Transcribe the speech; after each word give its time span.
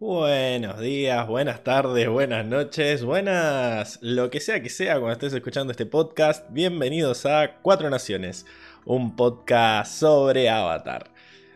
Buenos 0.00 0.80
días, 0.80 1.28
buenas 1.28 1.62
tardes, 1.62 2.08
buenas 2.08 2.46
noches, 2.46 3.04
buenas, 3.04 3.98
lo 4.00 4.30
que 4.30 4.40
sea 4.40 4.62
que 4.62 4.70
sea 4.70 4.94
cuando 4.94 5.12
estés 5.12 5.34
escuchando 5.34 5.72
este 5.72 5.84
podcast, 5.84 6.46
bienvenidos 6.48 7.26
a 7.26 7.58
Cuatro 7.60 7.90
Naciones, 7.90 8.46
un 8.86 9.14
podcast 9.14 9.92
sobre 9.92 10.48
Avatar. 10.48 11.10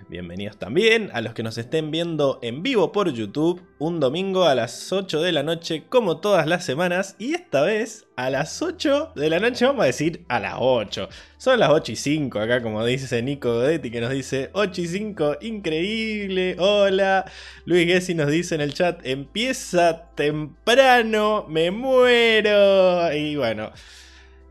Bienvenidos 0.07 0.59
también 0.59 1.11
a 1.15 1.23
los 1.23 1.33
que 1.33 1.43
nos 1.43 1.57
estén 1.57 1.91
viendo 1.91 2.39
en 2.43 2.63
vivo 2.63 2.93
por 2.93 3.11
YouTube 3.11 3.63
un 3.79 4.01
domingo 4.01 4.45
a 4.45 4.55
las 4.55 4.93
8 4.93 5.23
de 5.23 5.33
la 5.33 5.43
noche 5.43 5.85
como 5.89 6.19
todas 6.19 6.47
las 6.47 6.63
semanas 6.63 7.17
y 7.19 7.33
esta 7.33 7.63
vez 7.63 8.07
a 8.15 8.29
las 8.29 8.61
8 8.61 9.13
de 9.17 9.31
la 9.31 9.41
noche 9.41 9.65
vamos 9.65 9.83
a 9.83 9.87
decir 9.87 10.27
a 10.29 10.41
las 10.41 10.57
8. 10.59 11.09
Son 11.39 11.59
las 11.59 11.71
8 11.71 11.93
y 11.93 11.97
5 11.97 12.39
acá 12.39 12.63
como 12.63 12.85
dice 12.85 13.23
Nico 13.23 13.55
Godetti 13.55 13.91
que 13.91 14.03
nos 14.03 14.11
dice 14.11 14.51
8 14.53 14.81
y 14.83 14.87
5, 14.89 15.37
increíble, 15.41 16.57
hola. 16.59 17.25
Luis 17.65 17.87
Gessi 17.87 18.15
nos 18.15 18.31
dice 18.31 18.57
en 18.57 18.61
el 18.61 18.75
chat 18.75 19.01
empieza 19.07 20.11
temprano, 20.15 21.47
me 21.49 21.71
muero. 21.71 23.11
Y 23.15 23.37
bueno, 23.37 23.73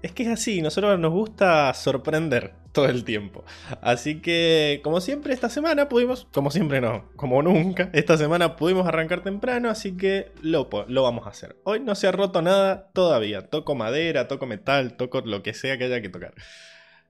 es 0.02 0.12
que 0.14 0.24
es 0.24 0.30
así, 0.30 0.64
nosotros 0.64 1.00
nos 1.00 1.12
gusta 1.12 1.72
sorprender 1.76 2.63
todo 2.84 2.88
el 2.88 3.06
tiempo. 3.06 3.46
Así 3.82 4.20
que, 4.20 4.82
como 4.84 5.00
siempre, 5.00 5.34
esta 5.34 5.50
semana 5.50 5.88
pudimos, 5.88 6.28
como 6.34 6.52
siempre 6.52 6.82
no, 6.82 7.06
como 7.16 7.42
nunca, 7.42 7.90
esta 7.94 8.18
semana 8.18 8.56
pudimos 8.58 8.88
arrancar 8.88 9.24
temprano, 9.24 9.70
así 9.70 9.96
que 9.96 10.32
lo, 10.42 10.68
lo 10.88 11.04
vamos 11.04 11.26
a 11.28 11.30
hacer. 11.30 11.56
Hoy 11.64 11.80
no 11.80 11.96
se 11.96 12.08
ha 12.08 12.12
roto 12.12 12.42
nada 12.42 12.90
todavía. 12.94 13.48
Toco 13.50 13.76
madera, 13.76 14.28
toco 14.28 14.46
metal, 14.48 14.98
toco 14.98 15.22
lo 15.22 15.44
que 15.44 15.54
sea 15.54 15.78
que 15.78 15.86
haya 15.86 16.02
que 16.02 16.10
tocar. 16.10 16.34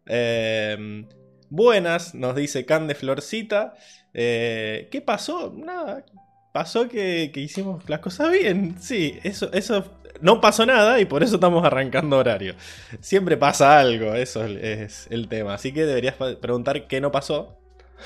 Em, 0.06 1.08
buenas, 1.50 2.14
nos 2.14 2.36
dice 2.36 2.66
Can 2.66 2.88
de 2.88 2.96
Florcita. 2.96 3.74
Eh, 4.14 4.90
¿Qué 4.92 5.02
pasó? 5.02 5.54
Nada. 5.56 6.06
Pasó 6.52 6.88
que, 6.88 7.32
que, 7.34 7.40
hicimos 7.40 7.90
las 7.90 8.00
cosas 8.00 8.32
bien. 8.32 8.76
Sí, 8.80 9.18
eso, 9.24 9.52
eso 9.54 9.86
no 10.24 10.40
pasó 10.40 10.66
nada 10.66 11.02
y 11.02 11.06
por 11.06 11.22
eso 11.22 11.36
estamos 11.36 11.66
arrancando 11.66 12.18
horario. 12.18 12.56
Siempre 13.02 13.36
pasa 13.36 13.78
algo, 13.78 14.14
eso 14.16 14.46
es 14.46 15.08
el 15.12 15.28
tema. 15.28 15.54
Así 15.54 15.74
que 15.74 15.86
deberías 15.86 16.16
preguntar 16.16 16.88
qué 16.88 17.02
no 17.02 17.12
pasó. 17.12 17.58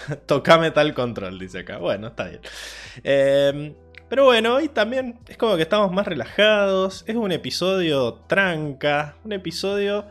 Tocame 0.25 0.71
tal 0.71 0.95
control, 0.95 1.37
dice 1.37 1.59
acá. 1.59 1.77
Bueno, 1.77 2.07
está 2.07 2.25
bien. 2.27 2.41
Em, 3.03 3.75
pero 4.09 4.25
bueno, 4.25 4.55
hoy 4.55 4.67
también 4.67 5.19
es 5.27 5.37
como 5.37 5.57
que 5.57 5.61
estamos 5.61 5.91
más 5.91 6.07
relajados. 6.07 7.03
Es 7.07 7.15
un 7.15 7.31
episodio 7.31 8.15
tranca. 8.27 9.17
Un 9.23 9.33
episodio 9.33 10.07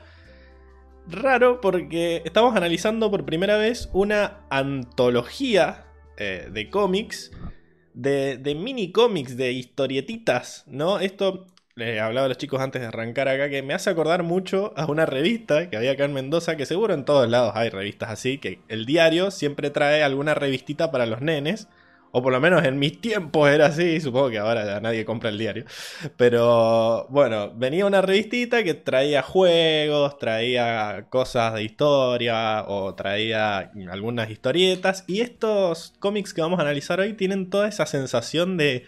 raro 1.08 1.60
porque 1.60 2.22
estamos 2.24 2.54
analizando 2.54 3.10
por 3.10 3.24
primera 3.24 3.56
vez 3.56 3.90
una 3.92 4.42
antología 4.48 5.86
eh, 6.18 6.48
de 6.52 6.70
cómics. 6.70 7.32
De, 7.94 8.36
de 8.36 8.54
mini 8.54 8.92
cómics, 8.92 9.36
de 9.36 9.50
historietitas, 9.50 10.62
¿no? 10.68 11.00
Esto 11.00 11.46
le 11.76 12.00
hablaba 12.00 12.24
a 12.24 12.28
los 12.28 12.38
chicos 12.38 12.60
antes 12.62 12.80
de 12.80 12.88
arrancar 12.88 13.28
acá 13.28 13.50
que 13.50 13.62
me 13.62 13.74
hace 13.74 13.90
acordar 13.90 14.22
mucho 14.22 14.72
a 14.76 14.86
una 14.86 15.04
revista 15.04 15.68
que 15.68 15.76
había 15.76 15.92
acá 15.92 16.06
en 16.06 16.14
Mendoza, 16.14 16.56
que 16.56 16.64
seguro 16.64 16.94
en 16.94 17.04
todos 17.04 17.28
lados 17.28 17.52
hay 17.54 17.68
revistas 17.68 18.08
así, 18.08 18.38
que 18.38 18.60
el 18.68 18.86
diario 18.86 19.30
siempre 19.30 19.68
trae 19.68 20.02
alguna 20.02 20.34
revistita 20.34 20.90
para 20.90 21.04
los 21.04 21.20
nenes, 21.20 21.68
o 22.12 22.22
por 22.22 22.32
lo 22.32 22.40
menos 22.40 22.64
en 22.64 22.78
mis 22.78 22.98
tiempos 23.02 23.50
era 23.50 23.66
así, 23.66 24.00
supongo 24.00 24.30
que 24.30 24.38
ahora 24.38 24.64
ya 24.64 24.80
nadie 24.80 25.04
compra 25.04 25.28
el 25.28 25.36
diario. 25.36 25.66
Pero 26.16 27.08
bueno, 27.10 27.52
venía 27.54 27.84
una 27.84 28.00
revistita 28.00 28.64
que 28.64 28.72
traía 28.72 29.20
juegos, 29.20 30.16
traía 30.18 31.04
cosas 31.10 31.52
de 31.52 31.62
historia 31.64 32.64
o 32.66 32.94
traía 32.94 33.70
algunas 33.90 34.30
historietas, 34.30 35.04
y 35.06 35.20
estos 35.20 35.92
cómics 35.98 36.32
que 36.32 36.40
vamos 36.40 36.58
a 36.58 36.62
analizar 36.62 37.00
hoy 37.00 37.12
tienen 37.12 37.50
toda 37.50 37.68
esa 37.68 37.84
sensación 37.84 38.56
de 38.56 38.86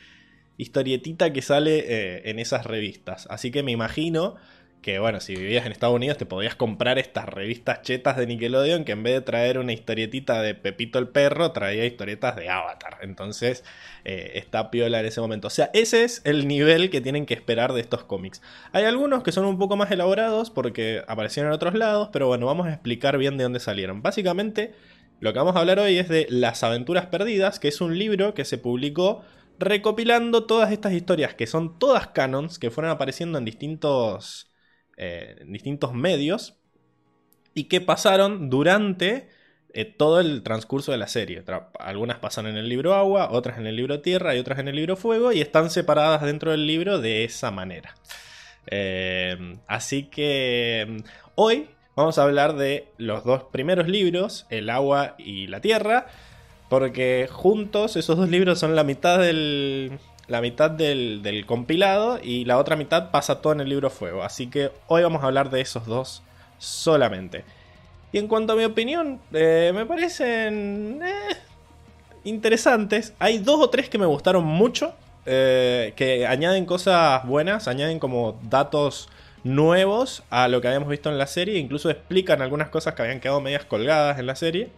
historietita 0.59 1.33
que 1.33 1.41
sale 1.41 1.79
eh, 1.79 2.31
en 2.31 2.39
esas 2.39 2.67
revistas. 2.67 3.27
Así 3.31 3.51
que 3.51 3.63
me 3.63 3.73
imagino 3.73 4.37
que, 4.83 4.99
bueno, 4.99 5.21
si 5.21 5.35
vivías 5.35 5.67
en 5.67 5.73
Estados 5.73 5.95
Unidos 5.97 6.19
te 6.19 6.27
podías 6.27 6.55
comprar 6.55 6.99
estas 6.99 7.29
revistas 7.29 7.83
chetas 7.83 8.17
de 8.17 8.27
Nickelodeon 8.27 8.85
que 8.85 8.93
en 8.93 9.03
vez 9.03 9.15
de 9.15 9.21
traer 9.23 9.59
una 9.59 9.73
historietita 9.73 10.41
de 10.43 10.55
Pepito 10.55 10.99
el 10.99 11.09
perro, 11.09 11.53
traía 11.53 11.85
historietas 11.85 12.37
de 12.37 12.49
Avatar. 12.49 12.99
Entonces 13.03 13.65
eh, 14.05 14.33
está 14.35 14.71
piola 14.71 15.01
en 15.01 15.07
ese 15.07 15.21
momento. 15.21 15.49
O 15.49 15.51
sea, 15.51 15.71
ese 15.75 16.05
es 16.05 16.23
el 16.25 16.47
nivel 16.47 16.91
que 16.91 17.01
tienen 17.01 17.27
que 17.27 17.35
esperar 17.35 17.73
de 17.73 17.81
estos 17.81 18.05
cómics. 18.05 18.43
Hay 18.73 18.85
algunos 18.85 19.23
que 19.23 19.33
son 19.33 19.45
un 19.47 19.59
poco 19.59 19.77
más 19.77 19.91
elaborados 19.91 20.51
porque 20.51 21.03
aparecieron 21.09 21.51
en 21.51 21.55
otros 21.55 21.75
lados, 21.75 22.11
pero 22.13 22.29
bueno, 22.29 22.47
vamos 22.47 22.67
a 22.67 22.73
explicar 22.73 23.19
bien 23.19 23.37
de 23.37 23.45
dónde 23.45 23.61
salieron. 23.61 24.03
Básicamente, 24.03 24.75
lo 25.21 25.33
que 25.33 25.39
vamos 25.41 25.57
a 25.57 25.61
hablar 25.61 25.81
hoy 25.81 25.99
es 25.99 26.09
de 26.09 26.27
Las 26.31 26.63
Aventuras 26.63 27.07
Perdidas, 27.07 27.59
que 27.59 27.69
es 27.69 27.81
un 27.81 27.99
libro 27.99 28.35
que 28.35 28.45
se 28.45 28.59
publicó 28.59 29.23
recopilando 29.59 30.45
todas 30.45 30.73
estas 30.73 30.93
historias 30.93 31.35
que 31.35 31.47
son 31.47 31.79
todas 31.79 32.09
canons, 32.09 32.59
que 32.59 32.71
fueron 32.71 32.91
apareciendo 32.91 33.39
en 33.39 33.45
distintos, 33.45 34.51
eh, 34.97 35.37
distintos 35.47 35.93
medios 35.95 36.59
y 37.55 37.65
que 37.65 37.81
pasaron 37.81 38.51
durante 38.51 39.29
eh, 39.75 39.85
todo 39.85 40.21
el 40.21 40.43
transcurso 40.43 40.93
de 40.93 40.99
la 40.99 41.09
serie. 41.09 41.43
Algunas 41.79 42.19
pasan 42.19 42.47
en 42.47 42.57
el 42.57 42.69
libro 42.69 42.95
agua, 42.95 43.31
otras 43.31 43.59
en 43.59 43.67
el 43.67 43.77
libro 43.77 44.01
tierra 44.01 44.35
y 44.35 44.39
otras 44.39 44.59
en 44.61 44.69
el 44.69 44.77
libro 44.77 44.97
fuego 44.97 45.33
y 45.33 45.41
están 45.41 45.71
separadas 45.71 46.23
dentro 46.23 46.53
del 46.53 46.67
libro 46.67 46.99
de 47.01 47.25
esa 47.25 47.51
manera. 47.51 47.95
Eh, 48.71 49.57
así 49.67 50.05
que 50.05 50.87
mm, 50.89 50.97
hoy 51.35 51.69
vamos 51.97 52.19
a 52.19 52.23
hablar 52.23 52.57
de 52.57 52.89
los 52.97 53.25
dos 53.25 53.45
primeros 53.45 53.89
libros, 53.89 54.47
el 54.51 54.71
agua 54.71 55.17
y 55.19 55.47
la 55.49 55.61
tierra 55.61 56.07
porque 56.69 57.29
juntos 57.31 57.97
esos 57.97 58.17
dos 58.17 58.29
libros 58.29 58.59
son 58.59 58.77
la 58.77 58.85
mitad 58.85 59.19
del, 59.19 59.99
la 60.29 60.41
mitad 60.41 60.71
del, 60.71 61.45
compilado 61.47 62.19
y 62.23 62.45
la 62.45 62.59
otra 62.59 62.77
mitad 62.77 63.11
pasa 63.11 63.41
todo 63.41 63.55
en 63.55 63.61
el 63.61 63.69
libro 63.69 63.91
Fuego. 63.91 64.23
Así 64.23 64.49
que 64.49 64.71
hoy 64.87 65.03
vamos 65.03 65.23
a 65.23 65.27
hablar 65.27 65.51
de 65.51 65.61
esos 65.61 65.87
dos 65.87 66.23
solamente. 66.59 67.45
Y 68.13 68.19
en 68.19 68.29
cuanto 68.29 68.53
a 68.53 68.57
mi 68.57 68.65
opinión, 68.65 69.21
eh, 69.33 69.73
me 69.75 69.87
parecen 69.87 71.01
eh, 71.03 71.37
interesantes. 72.25 73.15
Hay 73.19 73.39
dos 73.39 73.61
o 73.61 73.71
tres 73.71 73.89
que 73.89 73.99
me 73.99 74.07
gustaron 74.07 74.45
mucho, 74.45 74.95
eh, 75.27 75.93
que 75.97 76.27
añaden 76.27 76.67
cosas 76.67 77.27
buenas, 77.27 77.69
añaden 77.69 77.99
como 77.99 78.39
datos 78.43 79.09
nuevos 79.45 80.23
a 80.31 80.49
lo 80.49 80.61
que 80.61 80.69
habíamos 80.69 80.89
visto 80.89 81.09
en 81.11 81.19
la 81.19 81.27
serie, 81.27 81.59
incluso 81.59 81.91
explican 81.91 82.43
algunas 82.43 82.69
cosas 82.69 82.95
que 82.95 83.03
habían 83.03 83.21
quedado 83.21 83.41
medias 83.41 83.65
colgadas 83.65 84.19
en 84.19 84.27
la 84.27 84.37
serie. 84.37 84.71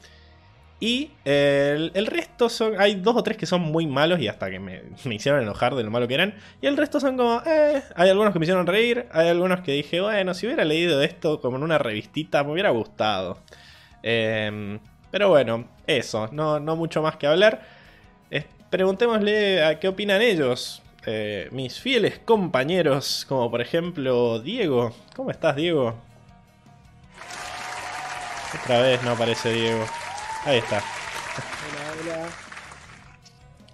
Y 0.81 1.11
el, 1.27 2.07
resto 2.07 2.49
son. 2.49 2.81
Hay 2.81 2.95
dos 2.95 3.15
o 3.15 3.23
tres 3.23 3.37
que 3.37 3.45
son 3.45 3.61
muy 3.61 3.87
malos 3.87 4.19
y 4.19 4.29
hasta 4.29 4.51
que 4.51 4.59
me, 4.59 4.83
hicieron 5.04 5.43
enojar 5.43 5.75
de 5.75 5.84
lo 5.84 5.91
malo 5.91 6.09
que 6.09 6.15
eran. 6.15 6.34
Y 6.63 6.66
el 6.66 6.77
resto 6.78 6.99
son 6.99 7.19
como. 7.19 7.43
Eh, 7.47 7.83
hay 7.95 8.09
algunos 8.09 8.33
que 8.33 8.39
me 8.39 8.47
hicieron 8.47 8.66
reír. 8.66 9.07
Hay 9.13 9.28
algunos 9.28 9.60
que 9.60 9.72
dije, 9.72 10.01
bueno, 10.01 10.33
si 10.33 10.47
hubiera 10.47 10.65
leído 10.65 11.03
esto 11.03 11.41
como 11.43 11.59
en 11.59 11.65
una 11.65 11.77
revistita, 11.77 12.43
me 12.45 12.53
hubiera 12.53 12.71
gustado. 12.71 13.39
Em, 14.03 14.81
pero 15.10 15.28
bueno, 15.28 15.69
eso. 15.87 16.28
No, 16.33 16.59
no 16.59 16.77
mucho 16.77 17.03
más 17.03 17.16
que 17.16 17.27
hablar. 17.27 17.60
preguntémosle 18.71 19.65
a 19.65 19.78
qué 19.81 19.89
opinan 19.89 20.22
ellos. 20.22 20.83
Eh, 21.07 21.49
mis 21.51 21.81
fieles 21.81 22.19
compañeros, 22.19 23.25
como 23.28 23.51
por 23.51 23.60
ejemplo 23.60 24.39
Diego. 24.41 24.95
¿Cómo 25.15 25.31
estás, 25.31 25.57
Diego? 25.57 25.95
Otra 28.63 28.81
vez 28.81 29.03
no 29.03 29.13
aparece 29.13 29.53
Diego. 29.53 29.84
Ahí 30.42 30.57
está. 30.57 30.83
Hola, 31.69 32.16
hola. 32.16 32.28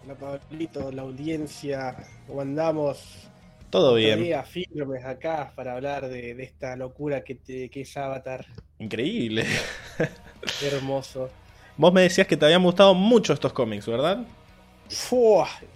Hola 0.05 0.15
Pablito, 0.15 0.91
la 0.91 1.03
audiencia, 1.03 1.97
¿cómo 2.27 2.41
andamos? 2.41 3.29
Todo 3.71 3.95
bien. 3.95 4.21
Día 4.25 4.43
firmes 4.43 5.05
acá 5.05 5.53
para 5.55 5.75
hablar 5.75 6.09
de, 6.09 6.33
esta 6.43 6.75
locura 6.75 7.23
que, 7.23 7.71
es 7.73 7.97
Avatar. 7.97 8.47
Increíble. 8.81 9.45
hermoso. 10.63 11.31
Vos 11.77 11.93
me 11.93 12.03
decías 12.03 12.27
que 12.27 12.37
te 12.37 12.47
habían 12.47 12.65
gustado 12.65 12.95
mucho 12.95 13.33
estos 13.33 13.53
cómics, 13.53 13.87
¿verdad? 13.87 14.25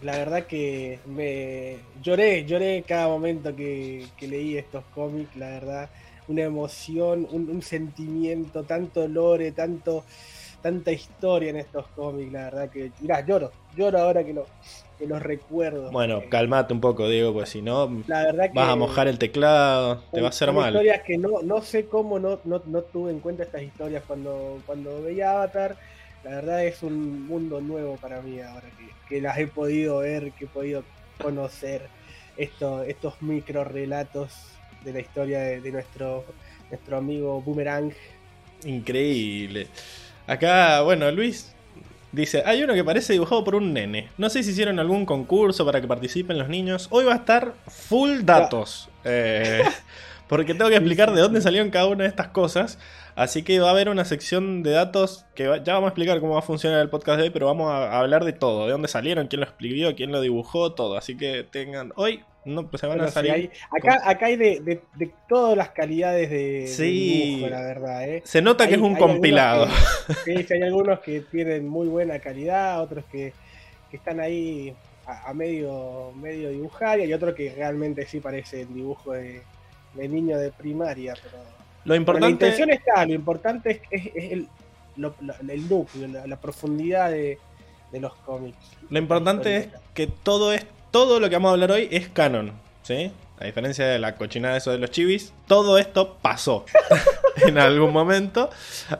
la 0.02 0.19
verdad 0.19 0.46
que 0.46 0.98
me 1.06 1.76
lloré, 2.02 2.44
lloré 2.44 2.82
cada 2.87 3.06
momento 3.06 3.54
que, 3.54 4.08
leí 4.20 4.56
estos 4.56 4.84
cómics, 4.92 5.37
la 5.37 5.50
verdad. 5.50 5.90
Una 6.26 6.42
emoción, 6.42 7.28
un, 7.31 7.48
un 7.48 7.62
sentimiento, 7.62 8.64
tanto 8.64 9.06
lore, 9.06 9.52
tanto 9.52 10.04
tanta 10.60 10.92
historia 10.92 11.50
en 11.50 11.56
estos 11.56 11.86
cómics, 11.88 12.32
la 12.32 12.44
verdad 12.44 12.70
que, 12.70 12.92
mirá, 13.00 13.24
lloro, 13.24 13.50
lloro 13.76 13.98
ahora 13.98 14.24
que, 14.24 14.32
lo, 14.32 14.46
que 14.98 15.06
los 15.06 15.22
recuerdo. 15.22 15.90
Bueno, 15.90 16.18
eh, 16.18 16.28
calmate 16.28 16.72
un 16.72 16.80
poco, 16.80 17.08
Diego, 17.08 17.32
pues 17.32 17.48
si 17.48 17.62
no, 17.62 17.88
vas 18.08 18.68
a 18.68 18.76
mojar 18.76 19.08
el 19.08 19.18
teclado, 19.18 20.02
te 20.12 20.20
va 20.20 20.28
a 20.28 20.30
hacer 20.30 20.52
mal. 20.52 20.68
historias 20.68 21.02
que 21.02 21.18
no, 21.18 21.42
no 21.42 21.62
sé 21.62 21.86
cómo 21.86 22.18
no, 22.18 22.40
no, 22.44 22.62
no, 22.66 22.82
tuve 22.82 23.10
en 23.10 23.20
cuenta 23.20 23.44
estas 23.44 23.62
historias 23.62 24.02
cuando, 24.06 24.60
cuando 24.66 25.02
veía 25.02 25.32
Avatar. 25.32 25.76
La 26.24 26.32
verdad 26.32 26.64
es 26.64 26.82
un 26.82 27.26
mundo 27.26 27.62
nuevo 27.62 27.96
para 27.96 28.20
mí 28.20 28.40
ahora 28.40 28.68
que, 28.78 28.90
que 29.08 29.20
las 29.22 29.38
he 29.38 29.46
podido 29.46 29.98
ver, 30.00 30.32
que 30.32 30.44
he 30.44 30.48
podido 30.48 30.84
conocer 31.22 31.88
esto, 32.36 32.82
estos 32.82 33.22
micro 33.22 33.64
relatos 33.64 34.32
de 34.84 34.92
la 34.92 35.00
historia 35.00 35.40
de, 35.40 35.60
de 35.60 35.72
nuestro, 35.72 36.24
nuestro 36.70 36.98
amigo 36.98 37.40
Boomerang. 37.40 37.92
Increíble. 38.64 39.68
Acá, 40.30 40.82
bueno, 40.82 41.10
Luis 41.10 41.52
Dice, 42.12 42.42
hay 42.44 42.62
uno 42.64 42.74
que 42.74 42.82
parece 42.82 43.12
dibujado 43.12 43.44
por 43.44 43.54
un 43.54 43.72
nene. 43.72 44.08
No 44.18 44.30
sé 44.30 44.42
si 44.42 44.50
hicieron 44.50 44.80
algún 44.80 45.06
concurso 45.06 45.64
para 45.64 45.80
que 45.80 45.86
participen 45.86 46.38
los 46.38 46.48
niños. 46.48 46.88
Hoy 46.90 47.04
va 47.04 47.12
a 47.12 47.16
estar 47.16 47.54
full 47.68 48.22
datos. 48.22 48.88
Eh, 49.04 49.62
porque 50.28 50.54
tengo 50.54 50.68
que 50.68 50.76
explicar 50.76 51.12
de 51.12 51.20
dónde 51.20 51.40
salieron 51.40 51.70
cada 51.70 51.86
una 51.86 52.02
de 52.02 52.08
estas 52.08 52.28
cosas. 52.28 52.78
Así 53.14 53.42
que 53.42 53.60
va 53.60 53.68
a 53.68 53.70
haber 53.72 53.88
una 53.88 54.04
sección 54.04 54.62
de 54.62 54.72
datos 54.72 55.26
que 55.34 55.44
ya 55.64 55.74
vamos 55.74 55.88
a 55.88 55.90
explicar 55.90 56.20
cómo 56.20 56.34
va 56.34 56.40
a 56.40 56.42
funcionar 56.42 56.80
el 56.80 56.90
podcast 56.90 57.18
de 57.18 57.24
hoy, 57.24 57.30
pero 57.30 57.46
vamos 57.46 57.70
a 57.70 57.98
hablar 57.98 58.24
de 58.24 58.32
todo, 58.32 58.66
de 58.66 58.72
dónde 58.72 58.88
salieron, 58.88 59.26
quién 59.26 59.40
lo 59.40 59.46
escribió, 59.46 59.94
quién 59.94 60.12
lo 60.12 60.20
dibujó, 60.20 60.72
todo. 60.72 60.96
Así 60.96 61.16
que 61.16 61.44
tengan 61.44 61.92
hoy 61.96 62.24
no, 62.44 62.68
pues 62.68 62.80
se 62.80 62.86
van 62.86 63.00
a 63.00 63.08
salir. 63.08 63.50
acá, 63.70 64.00
acá 64.08 64.26
hay 64.26 64.36
de, 64.36 64.80
todas 65.28 65.56
las 65.56 65.70
calidades 65.70 66.30
de, 66.30 66.84
dibujo, 66.84 67.50
la 67.50 67.60
verdad. 67.60 68.08
¿eh? 68.08 68.22
Se 68.24 68.40
nota 68.40 68.66
que 68.66 68.74
es 68.74 68.80
un 68.80 68.96
compilado. 68.96 69.68
sí, 70.24 70.46
hay 70.50 70.62
algunos 70.62 71.00
que 71.00 71.20
tienen 71.20 71.68
muy 71.68 71.86
buena 71.88 72.18
calidad, 72.18 72.80
otros 72.82 73.04
que, 73.12 73.32
están 73.92 74.20
ahí 74.20 74.74
a, 75.04 75.34
medio, 75.34 76.12
medio 76.14 76.50
dibujar, 76.50 77.00
y 77.00 77.02
hay 77.02 77.12
otros 77.12 77.34
que 77.34 77.52
realmente 77.54 78.06
sí 78.06 78.20
parecen 78.20 78.72
dibujo 78.72 79.12
de, 79.12 79.42
niño 79.94 80.38
de 80.38 80.50
primaria. 80.50 81.14
Pero, 81.22 81.42
lo 81.84 81.94
importante... 81.94 82.26
la 82.26 82.30
intención 82.30 82.70
está, 82.70 83.06
lo 83.06 83.14
importante 83.14 83.82
es, 83.90 84.10
el, 84.14 84.48
el 85.48 85.68
núcleo, 85.68 86.26
la, 86.26 86.40
profundidad 86.40 87.10
de, 87.10 87.38
de 87.92 88.00
los 88.00 88.14
cómics. 88.16 88.58
Lo 88.88 88.98
importante 88.98 89.56
es 89.56 89.68
que 89.94 90.06
todo 90.06 90.52
esto 90.52 90.80
todo 90.90 91.20
lo 91.20 91.28
que 91.28 91.36
vamos 91.36 91.50
a 91.50 91.52
hablar 91.52 91.72
hoy 91.72 91.88
es 91.90 92.08
canon, 92.08 92.52
¿sí? 92.82 93.12
A 93.38 93.44
diferencia 93.44 93.86
de 93.86 93.98
la 93.98 94.16
cochinada 94.16 94.54
de 94.54 94.58
eso 94.58 94.70
de 94.70 94.78
los 94.78 94.90
chivis, 94.90 95.32
todo 95.46 95.78
esto 95.78 96.18
pasó 96.20 96.66
en 97.46 97.58
algún 97.58 97.92
momento. 97.92 98.50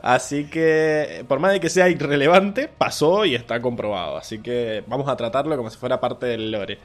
Así 0.01 0.45
que, 0.45 1.23
por 1.27 1.39
más 1.39 1.51
de 1.51 1.59
que 1.59 1.69
sea 1.69 1.89
irrelevante, 1.89 2.67
pasó 2.67 3.25
y 3.25 3.35
está 3.35 3.61
comprobado. 3.61 4.17
Así 4.17 4.39
que 4.39 4.83
vamos 4.87 5.07
a 5.09 5.15
tratarlo 5.15 5.55
como 5.57 5.69
si 5.69 5.77
fuera 5.77 5.99
parte 5.99 6.25
del 6.25 6.51
lore. 6.51 6.79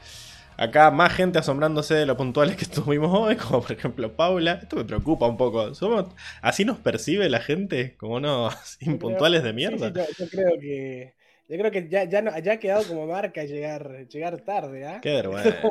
Acá 0.57 0.89
más 0.91 1.13
gente 1.13 1.39
asombrándose 1.39 1.93
de 1.93 2.05
lo 2.05 2.17
puntuales 2.17 2.55
que 2.55 2.63
estuvimos 2.63 3.11
hoy, 3.17 3.35
como 3.37 3.61
por 3.61 3.71
ejemplo 3.71 4.15
Paula. 4.15 4.59
Esto 4.61 4.75
me 4.75 4.85
preocupa 4.85 5.27
un 5.27 5.37
poco. 5.37 5.75
¿Somos, 5.75 6.07
¿Así 6.41 6.65
nos 6.65 6.79
percibe 6.79 7.29
la 7.29 7.39
gente 7.39 7.95
como 7.97 8.15
unos 8.15 8.55
impuntuales 8.81 9.43
de 9.43 9.53
mierda? 9.53 9.93
yo 9.93 10.27
creo 10.29 10.59
que 10.59 11.13
yo 11.49 11.57
creo 11.57 11.71
que 11.71 11.87
ya, 11.87 12.03
ya, 12.03 12.21
no, 12.21 12.37
ya 12.39 12.53
ha 12.53 12.59
quedado 12.59 12.83
como 12.87 13.07
marca 13.07 13.45
llegar, 13.45 14.07
llegar 14.07 14.41
tarde, 14.41 14.85
¿ah? 14.85 14.99
Qué 15.01 15.11
vergüenza. 15.13 15.61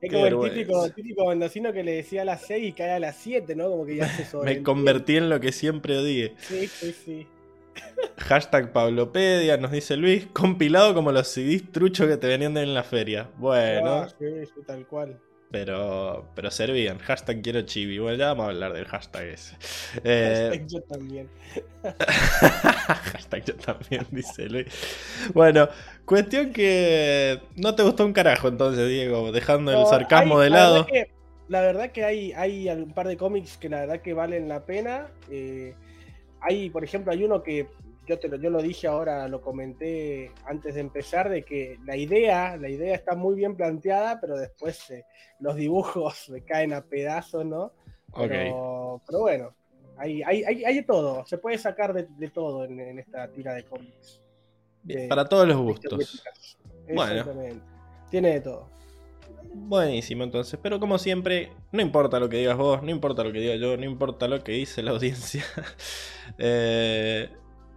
es 0.00 0.12
como 0.12 0.26
el 0.26 0.50
típico, 0.50 0.90
típico 0.90 1.28
mendocino 1.28 1.72
que 1.72 1.84
le 1.84 1.92
decía 1.92 2.22
a 2.22 2.24
las 2.24 2.42
6 2.42 2.68
y 2.68 2.72
cae 2.72 2.90
a 2.90 2.98
las 2.98 3.16
7, 3.16 3.54
¿no? 3.54 3.70
Como 3.70 3.86
que 3.86 3.96
ya 3.96 4.08
se 4.08 4.36
Me 4.44 4.62
convertí 4.62 5.16
en 5.16 5.30
lo 5.30 5.38
que 5.38 5.52
siempre 5.52 5.98
odié. 5.98 6.34
Sí, 6.38 6.66
sí, 6.66 6.92
sí. 6.92 7.26
Hashtag 8.18 8.72
Pablopedia, 8.72 9.56
nos 9.56 9.70
dice 9.70 9.96
Luis, 9.96 10.26
compilado 10.32 10.94
como 10.94 11.12
los 11.12 11.28
CDs 11.28 11.70
truchos 11.72 12.06
que 12.06 12.16
te 12.16 12.26
venían 12.26 12.56
en 12.56 12.74
la 12.74 12.82
feria. 12.82 13.28
Bueno. 13.38 13.94
Ah, 13.94 14.08
sí, 14.08 14.26
sí, 14.46 14.60
tal 14.66 14.86
cual 14.86 15.18
pero, 15.54 16.26
pero 16.34 16.50
servían. 16.50 16.98
Hashtag 16.98 17.40
quiero 17.40 17.62
chibi. 17.62 18.00
Bueno, 18.00 18.18
ya 18.18 18.26
vamos 18.26 18.46
a 18.46 18.48
hablar 18.48 18.72
del 18.72 18.86
hashtag 18.86 19.26
ese. 19.26 19.54
Eh, 20.02 20.48
hashtag 20.50 20.66
yo 20.66 20.82
también. 20.82 21.28
hashtag 23.12 23.44
yo 23.44 23.54
también, 23.54 24.04
dice 24.10 24.48
Luis. 24.48 24.66
Bueno, 25.32 25.68
cuestión 26.04 26.52
que 26.52 27.40
no 27.54 27.72
te 27.76 27.84
gustó 27.84 28.04
un 28.04 28.12
carajo 28.12 28.48
entonces, 28.48 28.88
Diego, 28.88 29.30
dejando 29.30 29.70
el 29.70 29.86
sarcasmo 29.86 30.40
de 30.40 30.50
lado. 30.50 30.88
La 31.46 31.60
verdad, 31.60 31.92
que, 31.92 32.04
hay, 32.04 32.32
hay 32.32 32.68
un 32.70 32.92
par 32.92 33.06
de 33.06 33.16
cómics 33.16 33.56
que 33.56 33.68
la 33.68 33.80
verdad 33.80 34.00
que 34.00 34.12
valen 34.12 34.48
la 34.48 34.66
pena. 34.66 35.06
Eh, 35.30 35.76
hay, 36.44 36.70
por 36.70 36.84
ejemplo, 36.84 37.12
hay 37.12 37.24
uno 37.24 37.42
que 37.42 37.68
yo, 38.06 38.18
te 38.18 38.28
lo, 38.28 38.36
yo 38.36 38.50
lo 38.50 38.62
dije 38.62 38.86
ahora, 38.86 39.26
lo 39.28 39.40
comenté 39.40 40.30
antes 40.46 40.74
de 40.74 40.80
empezar, 40.80 41.30
de 41.30 41.42
que 41.42 41.78
la 41.84 41.96
idea, 41.96 42.56
la 42.56 42.68
idea 42.68 42.94
está 42.94 43.14
muy 43.14 43.34
bien 43.34 43.56
planteada, 43.56 44.20
pero 44.20 44.36
después 44.36 44.90
eh, 44.90 45.04
los 45.40 45.56
dibujos 45.56 46.28
me 46.30 46.42
caen 46.42 46.72
a 46.72 46.82
pedazos, 46.82 47.46
¿no? 47.46 47.72
Pero, 48.16 49.02
pero 49.06 49.20
bueno, 49.20 49.54
hay, 49.96 50.22
hay, 50.22 50.44
hay, 50.44 50.74
de 50.76 50.82
todo, 50.84 51.26
se 51.26 51.38
puede 51.38 51.58
sacar 51.58 51.92
de, 51.92 52.28
todo 52.28 52.64
en, 52.64 52.98
esta 52.98 53.26
tira 53.28 53.54
de 53.54 53.64
cómics. 53.64 54.20
Para 55.08 55.24
todos 55.24 55.48
los 55.48 55.56
gustos. 55.56 56.24
Bueno. 56.94 57.24
Tiene 58.10 58.34
de 58.34 58.40
todo. 58.42 58.73
Buenísimo, 59.56 60.24
entonces. 60.24 60.58
Pero 60.60 60.80
como 60.80 60.98
siempre, 60.98 61.52
no 61.70 61.80
importa 61.80 62.18
lo 62.18 62.28
que 62.28 62.38
digas 62.38 62.56
vos, 62.56 62.82
no 62.82 62.90
importa 62.90 63.22
lo 63.22 63.32
que 63.32 63.38
diga 63.38 63.54
yo, 63.54 63.76
no 63.76 63.84
importa 63.84 64.26
lo 64.26 64.42
que 64.42 64.52
dice 64.52 64.82
la 64.82 64.90
audiencia. 64.92 65.44
eh, 66.38 67.30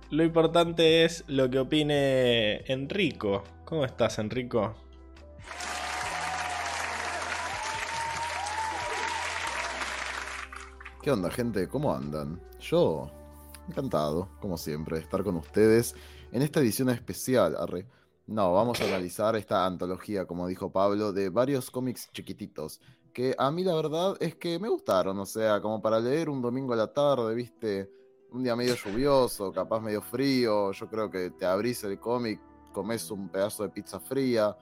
lo 0.09 0.23
importante 0.23 1.05
es 1.05 1.23
lo 1.27 1.49
que 1.51 1.59
opine 1.59 2.63
Enrico. 2.71 3.43
¿Cómo 3.63 3.85
estás, 3.85 4.17
Enrico? 4.17 4.75
¿Qué 11.03 11.11
onda, 11.11 11.29
gente? 11.29 11.67
¿Cómo 11.67 11.93
andan? 11.93 12.41
Yo, 12.59 13.11
encantado, 13.69 14.29
como 14.41 14.57
siempre, 14.57 14.97
de 14.97 15.03
estar 15.03 15.23
con 15.23 15.35
ustedes 15.35 15.93
en 16.31 16.41
esta 16.41 16.59
edición 16.59 16.89
especial. 16.89 17.55
No, 18.27 18.51
vamos 18.51 18.81
a 18.81 18.83
analizar 18.83 19.37
esta 19.37 19.65
antología, 19.65 20.25
como 20.25 20.47
dijo 20.47 20.69
Pablo, 20.69 21.13
de 21.13 21.29
varios 21.29 21.71
cómics 21.71 22.09
chiquititos. 22.11 22.81
Que 23.13 23.33
a 23.37 23.49
mí 23.51 23.63
la 23.63 23.73
verdad 23.73 24.17
es 24.19 24.35
que 24.35 24.59
me 24.59 24.67
gustaron, 24.67 25.17
o 25.17 25.25
sea, 25.25 25.61
como 25.61 25.81
para 25.81 25.99
leer 26.01 26.29
un 26.29 26.41
domingo 26.41 26.73
a 26.73 26.75
la 26.75 26.87
tarde, 26.87 27.33
viste, 27.33 27.89
un 28.31 28.43
día 28.43 28.53
medio 28.55 28.75
lluvioso, 28.75 29.53
capaz 29.53 29.79
medio 29.79 30.01
frío, 30.01 30.73
yo 30.73 30.89
creo 30.89 31.09
que 31.09 31.29
te 31.31 31.45
abrís 31.45 31.85
el 31.85 31.97
cómic, 31.99 32.41
comes 32.73 33.09
un 33.11 33.29
pedazo 33.29 33.63
de 33.63 33.69
pizza 33.69 33.97
fría, 33.97 34.55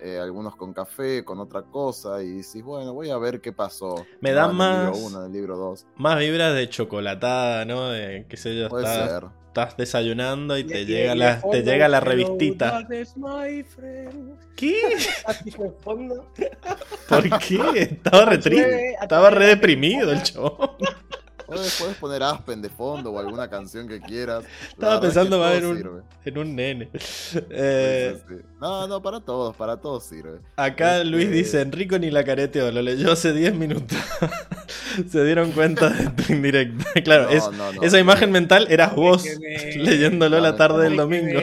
eh, 0.00 0.18
algunos 0.18 0.56
con 0.56 0.72
café, 0.72 1.22
con 1.22 1.40
otra 1.40 1.60
cosa, 1.60 2.22
y 2.22 2.36
decís, 2.38 2.62
bueno, 2.64 2.94
voy 2.94 3.10
a 3.10 3.18
ver 3.18 3.42
qué 3.42 3.52
pasó. 3.52 4.06
Me 4.22 4.32
da 4.32 4.48
más. 4.48 4.96
Libro 4.96 5.28
libro 5.28 5.56
2. 5.58 5.86
Más 5.96 6.18
vibras 6.18 6.54
de 6.54 6.70
chocolatada, 6.70 7.66
¿no? 7.66 7.90
De 7.90 8.24
qué 8.30 8.36
sé 8.38 8.58
yo, 8.58 8.70
Puede 8.70 8.86
ser. 8.86 9.39
Estás 9.50 9.76
desayunando 9.76 10.56
y, 10.56 10.64
te, 10.64 10.86
llega 10.86 11.16
la, 11.16 11.40
te 11.40 11.62
llega 11.62 11.88
la 11.88 11.98
revistita. 11.98 12.86
¿Qué? 14.54 14.82
¿Por 17.08 17.38
qué? 17.40 17.82
Estaba 17.82 18.26
re, 18.26 18.94
Estaba 19.02 19.30
re 19.30 19.46
deprimido 19.46 20.12
el 20.12 20.22
chabón. 20.22 20.70
Puedes, 21.50 21.96
poner 21.98 22.22
Aspen 22.22 22.62
de 22.62 22.68
fondo 22.70 23.10
o 23.10 23.18
alguna 23.18 23.50
canción 23.50 23.88
que 23.88 24.00
quieras. 24.00 24.44
Estaba 24.68 25.00
pensando 25.00 25.40
más 25.40 25.54
en 25.56 25.66
un, 25.66 26.02
en 26.24 26.38
un 26.38 26.54
nene. 26.54 26.90
Eh, 27.50 28.16
no, 28.60 28.86
no, 28.86 29.02
para 29.02 29.18
todos, 29.18 29.56
para 29.56 29.76
todos 29.76 30.04
sirve. 30.04 30.38
Acá 30.54 30.98
este, 30.98 31.10
Luis 31.10 31.28
dice, 31.28 31.60
Enrico 31.60 31.98
ni 31.98 32.12
la 32.12 32.22
careteó, 32.22 32.70
lo 32.70 32.82
leyó 32.82 33.10
hace 33.10 33.32
10 33.32 33.54
minutos. 33.56 33.98
Se 35.10 35.24
dieron 35.24 35.50
cuenta 35.50 35.90
de 35.90 36.10
tu 36.10 36.32
indirecta. 36.32 36.84
Claro, 37.04 37.28
esa 37.82 37.98
imagen 37.98 38.30
mental 38.30 38.66
eras 38.70 38.94
vos 38.94 39.24
leyéndolo 39.76 40.38
la 40.38 40.54
tarde 40.54 40.84
del 40.84 40.96
domingo. 40.96 41.40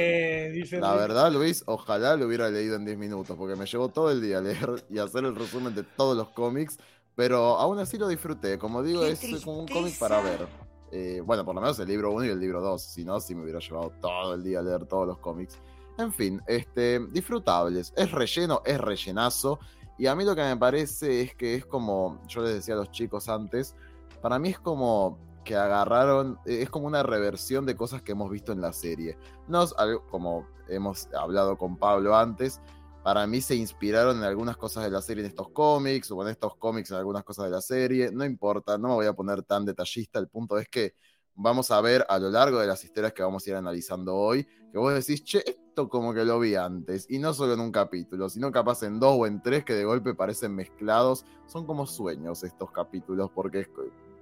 La 0.80 0.96
verdad, 0.96 1.32
Luis, 1.32 1.64
ojalá 1.66 2.16
lo 2.16 2.28
hubiera 2.28 2.50
leído 2.50 2.76
en 2.76 2.86
10 2.86 2.98
minutos, 2.98 3.36
porque 3.38 3.56
me 3.56 3.66
llevó 3.66 3.90
todo 3.90 4.12
el 4.12 4.22
día 4.22 4.38
a 4.38 4.42
leer 4.42 4.84
y 4.90 5.00
hacer 5.00 5.26
el 5.26 5.36
resumen 5.36 5.76
de 5.76 5.84
todos 5.84 6.16
los 6.16 6.30
cómics 6.30 6.78
pero 7.18 7.58
aún 7.58 7.80
así 7.80 7.98
lo 7.98 8.08
disfruté. 8.08 8.60
Como 8.60 8.84
digo, 8.84 9.04
es 9.04 9.20
como 9.44 9.62
un 9.62 9.68
cómic 9.68 9.98
para 9.98 10.22
ver. 10.22 10.48
Eh, 10.92 11.20
bueno, 11.26 11.44
por 11.44 11.56
lo 11.56 11.62
menos 11.62 11.80
el 11.80 11.88
libro 11.88 12.12
1 12.12 12.26
y 12.26 12.30
el 12.30 12.40
libro 12.40 12.62
2. 12.62 12.80
Si 12.80 13.04
no, 13.04 13.20
sí 13.20 13.34
me 13.34 13.42
hubiera 13.42 13.58
llevado 13.58 13.92
todo 14.00 14.36
el 14.36 14.44
día 14.44 14.60
a 14.60 14.62
leer 14.62 14.86
todos 14.86 15.08
los 15.08 15.18
cómics. 15.18 15.60
En 15.98 16.14
fin, 16.14 16.40
este, 16.46 17.00
disfrutables. 17.08 17.92
Es 17.98 18.12
relleno, 18.12 18.62
es 18.64 18.80
rellenazo. 18.80 19.60
Y 19.98 20.06
a 20.06 20.14
mí 20.14 20.26
lo 20.26 20.36
que 20.36 20.44
me 20.44 20.56
parece 20.58 21.24
es 21.24 21.34
que 21.34 21.56
es 21.56 21.66
como, 21.66 22.22
yo 22.28 22.44
les 22.44 22.54
decía 22.54 22.76
a 22.76 22.78
los 22.78 22.92
chicos 22.92 23.30
antes, 23.30 23.76
para 24.22 24.38
mí 24.38 24.50
es 24.50 24.60
como 24.60 25.18
que 25.44 25.56
agarraron, 25.56 26.38
es 26.46 26.70
como 26.70 26.86
una 26.86 27.02
reversión 27.02 27.66
de 27.66 27.76
cosas 27.76 28.04
que 28.04 28.12
hemos 28.12 28.30
visto 28.30 28.52
en 28.52 28.62
la 28.62 28.74
serie. 28.74 29.18
No 29.48 29.64
es 29.64 29.74
algo 29.80 30.06
como 30.06 30.46
hemos 30.70 31.10
hablado 31.16 31.58
con 31.58 31.78
Pablo 31.78 32.16
antes, 32.16 32.62
para 33.08 33.26
mí 33.26 33.40
se 33.40 33.56
inspiraron 33.56 34.18
en 34.18 34.24
algunas 34.26 34.58
cosas 34.58 34.84
de 34.84 34.92
la 34.92 35.02
serie 35.02 35.24
en 35.24 35.30
estos 35.30 35.48
cómics, 35.52 36.12
o 36.12 36.22
en 36.24 36.28
estos 36.28 36.58
cómics 36.58 36.92
en 36.92 36.98
algunas 36.98 37.24
cosas 37.24 37.46
de 37.46 37.52
la 37.52 37.62
serie, 37.62 38.12
no 38.12 38.26
importa, 38.26 38.78
no 38.78 38.90
me 38.90 38.94
voy 38.96 39.06
a 39.06 39.14
poner 39.14 39.44
tan 39.44 39.64
detallista, 39.64 40.20
el 40.20 40.28
punto 40.28 40.58
es 40.58 40.68
que 40.68 40.94
vamos 41.34 41.72
a 41.72 41.80
ver 41.80 42.06
a 42.10 42.20
lo 42.20 42.30
largo 42.30 42.60
de 42.60 42.68
las 42.68 42.84
historias 42.84 43.14
que 43.14 43.24
vamos 43.24 43.48
a 43.48 43.50
ir 43.50 43.56
analizando 43.56 44.14
hoy, 44.14 44.44
que 44.44 44.78
vos 44.78 44.94
decís, 44.94 45.24
che, 45.24 45.42
esto 45.48 45.88
como 45.88 46.14
que 46.14 46.26
lo 46.26 46.38
vi 46.38 46.56
antes, 46.56 47.10
y 47.10 47.18
no 47.18 47.34
solo 47.34 47.54
en 47.54 47.62
un 47.62 47.72
capítulo, 47.72 48.28
sino 48.28 48.52
capaz 48.52 48.84
en 48.84 49.00
dos 49.00 49.16
o 49.18 49.26
en 49.26 49.42
tres 49.42 49.64
que 49.64 49.72
de 49.72 49.86
golpe 49.86 50.14
parecen 50.14 50.54
mezclados, 50.54 51.24
son 51.46 51.66
como 51.66 51.88
sueños 51.88 52.44
estos 52.44 52.72
capítulos, 52.72 53.32
porque 53.34 53.70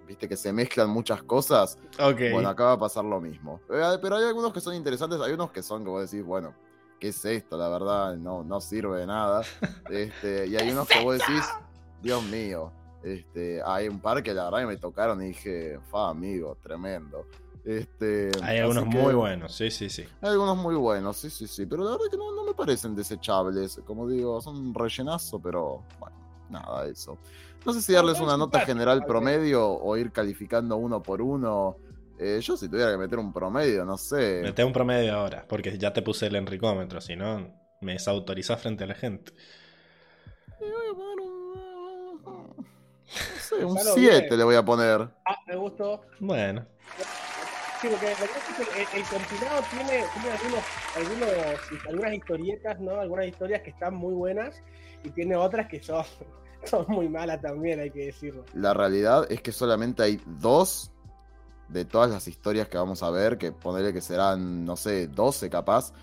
viste 0.08 0.30
que 0.30 0.38
se 0.38 0.54
mezclan 0.54 0.92
muchas 0.92 1.24
cosas. 1.24 1.80
Bueno, 2.32 2.50
acá 2.50 2.66
va 2.66 2.74
a 2.74 2.80
pasar 2.80 3.04
lo 3.04 3.20
mismo. 3.20 3.60
Eh, 3.68 3.98
pero 4.00 4.18
hay 4.18 4.26
algunos 4.26 4.54
que 4.54 4.62
son 4.62 4.76
interesantes, 4.76 5.20
hay 5.22 5.34
unos 5.34 5.50
que 5.50 5.64
son 5.64 5.84
que 5.84 5.90
vos 5.90 6.12
decís, 6.12 6.24
bueno, 6.24 6.54
¿qué 7.00 7.10
es 7.10 7.26
esto? 7.26 7.58
La 7.58 7.70
verdad, 7.70 8.16
no, 8.16 8.44
no 8.44 8.62
sirve 8.62 9.00
de 9.00 9.08
nada. 9.08 9.44
Este, 9.90 10.48
y 10.48 10.56
hay 10.56 10.70
unos 10.72 10.88
que 10.88 11.04
vos 11.04 11.18
decís, 11.18 11.44
Dios 12.02 12.24
mío. 12.24 12.72
Este, 13.04 13.62
hay 13.64 13.88
un 13.88 14.00
par 14.00 14.24
que 14.24 14.34
la 14.34 14.50
verdad 14.50 14.68
me 14.68 14.78
tocaron 14.78 15.22
y 15.22 15.28
dije, 15.28 15.80
fa, 15.92 16.10
amigo, 16.10 16.58
tremendo. 16.62 17.28
Este, 17.64 18.32
hay 18.44 18.60
algunos 18.60 18.86
muy 18.86 19.14
buenos, 19.14 19.56
sí, 19.56 19.72
sí, 19.72 19.90
sí. 19.90 20.06
Hay 20.22 20.32
algunos 20.32 20.58
muy 20.58 20.76
buenos, 20.76 21.18
sí, 21.18 21.30
sí, 21.30 21.48
sí. 21.48 21.66
Pero 21.66 21.84
la 21.84 21.92
verdad 21.92 22.06
que 22.12 22.18
no, 22.18 22.32
no 22.32 22.44
me 22.44 22.54
parecen 22.54 22.96
desechables. 22.96 23.80
Como 23.86 24.08
digo, 24.08 24.40
son 24.42 24.58
un 24.58 24.74
rellenazo, 24.74 25.40
pero 25.40 25.84
bueno, 26.00 26.16
nada, 26.50 26.88
eso. 26.88 27.18
No 27.66 27.74
sé 27.74 27.82
si 27.82 27.94
darles 27.94 28.20
una 28.20 28.38
nota 28.38 28.60
general 28.60 29.04
promedio 29.06 29.68
o 29.68 29.98
ir 29.98 30.12
calificando 30.12 30.78
uno 30.78 31.02
por 31.02 31.22
uno. 31.22 31.78
Eh, 32.20 32.40
yo 32.42 32.56
si 32.56 32.70
tuviera 32.70 32.92
que 32.92 32.98
meter 32.98 33.20
un 33.20 33.34
promedio, 33.34 33.84
no 33.86 33.98
sé. 33.98 34.42
Mete 34.42 34.64
un 34.64 34.74
promedio 34.74 35.14
ahora, 35.16 35.46
porque 35.48 35.78
ya 35.78 35.92
te 35.92 36.02
puse 36.02 36.28
el 36.28 36.36
enricómetro, 36.36 37.02
si 37.02 37.16
no 37.16 37.66
me 37.82 37.94
desautorizás 37.94 38.62
frente 38.62 38.84
a 38.84 38.88
la 38.88 38.96
gente. 38.96 39.34
voy 40.60 40.70
a 40.70 40.96
poner 40.96 41.20
un... 41.20 42.66
No 43.06 43.40
sé, 43.40 43.66
un 43.66 43.78
7 43.78 44.36
le 44.36 44.44
voy 44.44 44.56
a 44.56 44.64
poner. 44.64 45.08
Ah, 45.26 45.38
me 45.48 45.56
gustó. 45.56 46.02
Bueno. 46.20 46.66
Sí, 47.82 47.88
porque 47.90 48.08
el, 48.08 49.00
el, 49.00 49.04
compilado 49.04 49.62
tiene, 49.70 50.04
algunos, 50.32 50.64
algunos, 50.96 51.88
algunas 51.88 52.14
historietas, 52.14 52.80
¿no? 52.80 53.00
Algunas 53.00 53.28
historias 53.28 53.62
que 53.62 53.70
están 53.70 53.94
muy 53.94 54.14
buenas 54.14 54.64
y 55.04 55.10
tiene 55.10 55.36
otras 55.36 55.68
que 55.68 55.84
son 55.84 56.06
son 56.64 56.86
muy 56.88 57.10
malas 57.10 57.42
también, 57.42 57.80
hay 57.80 57.92
que 57.92 58.08
decirlo. 58.08 58.46
La 58.54 58.74
realidad 58.74 59.28
es 59.30 59.42
que 59.42 59.52
solamente 59.52 60.04
hay 60.04 60.20
dos 60.26 60.92
de 61.70 61.86
todas 61.86 62.10
las 62.10 62.28
historias 62.28 62.68
que 62.68 62.78
vamos 62.78 63.04
a 63.04 63.10
ver, 63.10 63.38
que 63.38 63.52
ponerle 63.52 63.94
que 63.94 64.02
serán, 64.02 64.66
no 64.66 64.76
sé, 64.76 65.08
12 65.08 65.50
capaz, 65.50 65.94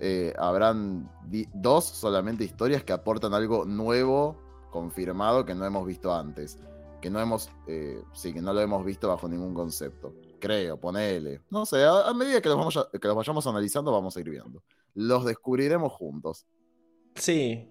eh, 0.00 0.34
habrán 0.36 1.08
dos 1.54 1.84
solamente 1.84 2.42
historias 2.44 2.82
que 2.82 2.92
aportan 2.92 3.34
algo 3.34 3.64
nuevo, 3.64 4.36
confirmado, 4.70 5.44
que 5.44 5.54
no 5.54 5.64
hemos 5.64 5.86
visto 5.86 6.12
antes. 6.12 6.58
Que 7.00 7.10
no 7.10 7.20
hemos, 7.20 7.50
eh, 7.66 8.02
sí, 8.12 8.32
que 8.32 8.40
no 8.40 8.52
lo 8.52 8.60
hemos 8.60 8.84
visto 8.84 9.08
bajo 9.08 9.28
ningún 9.28 9.54
concepto. 9.54 10.14
Creo, 10.40 10.76
ponele. 10.76 11.40
No 11.50 11.66
sé, 11.66 11.84
a, 11.84 12.12
medida 12.14 12.40
que 12.40 12.48
los, 12.48 12.58
vamos 12.58 12.88
que 13.00 13.06
los 13.08 13.16
vayamos 13.16 13.46
analizando, 13.46 13.92
vamos 13.92 14.16
a 14.16 14.20
ir 14.20 14.28
viendo. 14.28 14.62
Los 14.94 15.24
descubriremos 15.24 15.92
juntos. 15.92 16.46
Sí, 17.14 17.68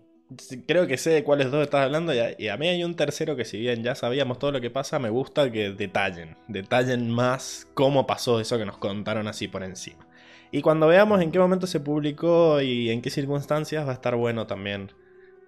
creo 0.68 0.88
que 0.88 0.98
sé 0.98 1.12
de 1.12 1.24
cuáles 1.24 1.52
dos 1.52 1.64
estás 1.64 1.86
hablando 1.86 2.14
y 2.14 2.48
a, 2.48 2.58
mí 2.58 2.68
hay 2.68 2.84
un 2.84 2.96
tercero 2.96 3.36
que 3.36 3.46
si 3.46 3.60
bien 3.60 3.84
ya 3.84 3.96
sabíamos 3.96 4.40
todo 4.40 4.52
lo 4.52 4.62
que 4.62 4.70
pasa, 4.70 5.00
me 5.00 5.10
gusta 5.10 5.52
que 5.52 5.72
detallen, 5.72 6.38
detallen 6.48 7.10
más 7.10 7.68
cómo 7.74 8.08
pasó 8.08 8.40
eso 8.40 8.58
que 8.58 8.66
nos 8.66 8.78
contaron 8.78 9.28
así 9.28 9.48
por 9.48 9.64
encima. 9.64 10.08
Y 10.52 10.62
cuando 10.62 10.88
veamos 10.88 11.22
en 11.22 11.32
qué 11.32 11.40
momento 11.40 11.68
se 11.68 11.80
publicó 11.80 12.62
y 12.62 12.90
en 12.90 13.02
qué 13.02 13.10
circunstancias 13.10 13.86
va 13.86 13.92
a 13.92 13.94
estar 13.94 14.16
bueno 14.16 14.48
también 14.48 14.92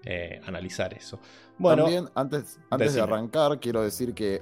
eh, 0.06 0.42
analizar 0.46 0.94
eso. 0.94 1.20
Bueno, 1.58 1.84
también 1.84 2.10
antes, 2.16 2.60
antes 2.70 2.94
de 2.94 3.02
arrancar 3.02 3.60
quiero 3.60 3.82
decir 3.82 4.14
que 4.14 4.42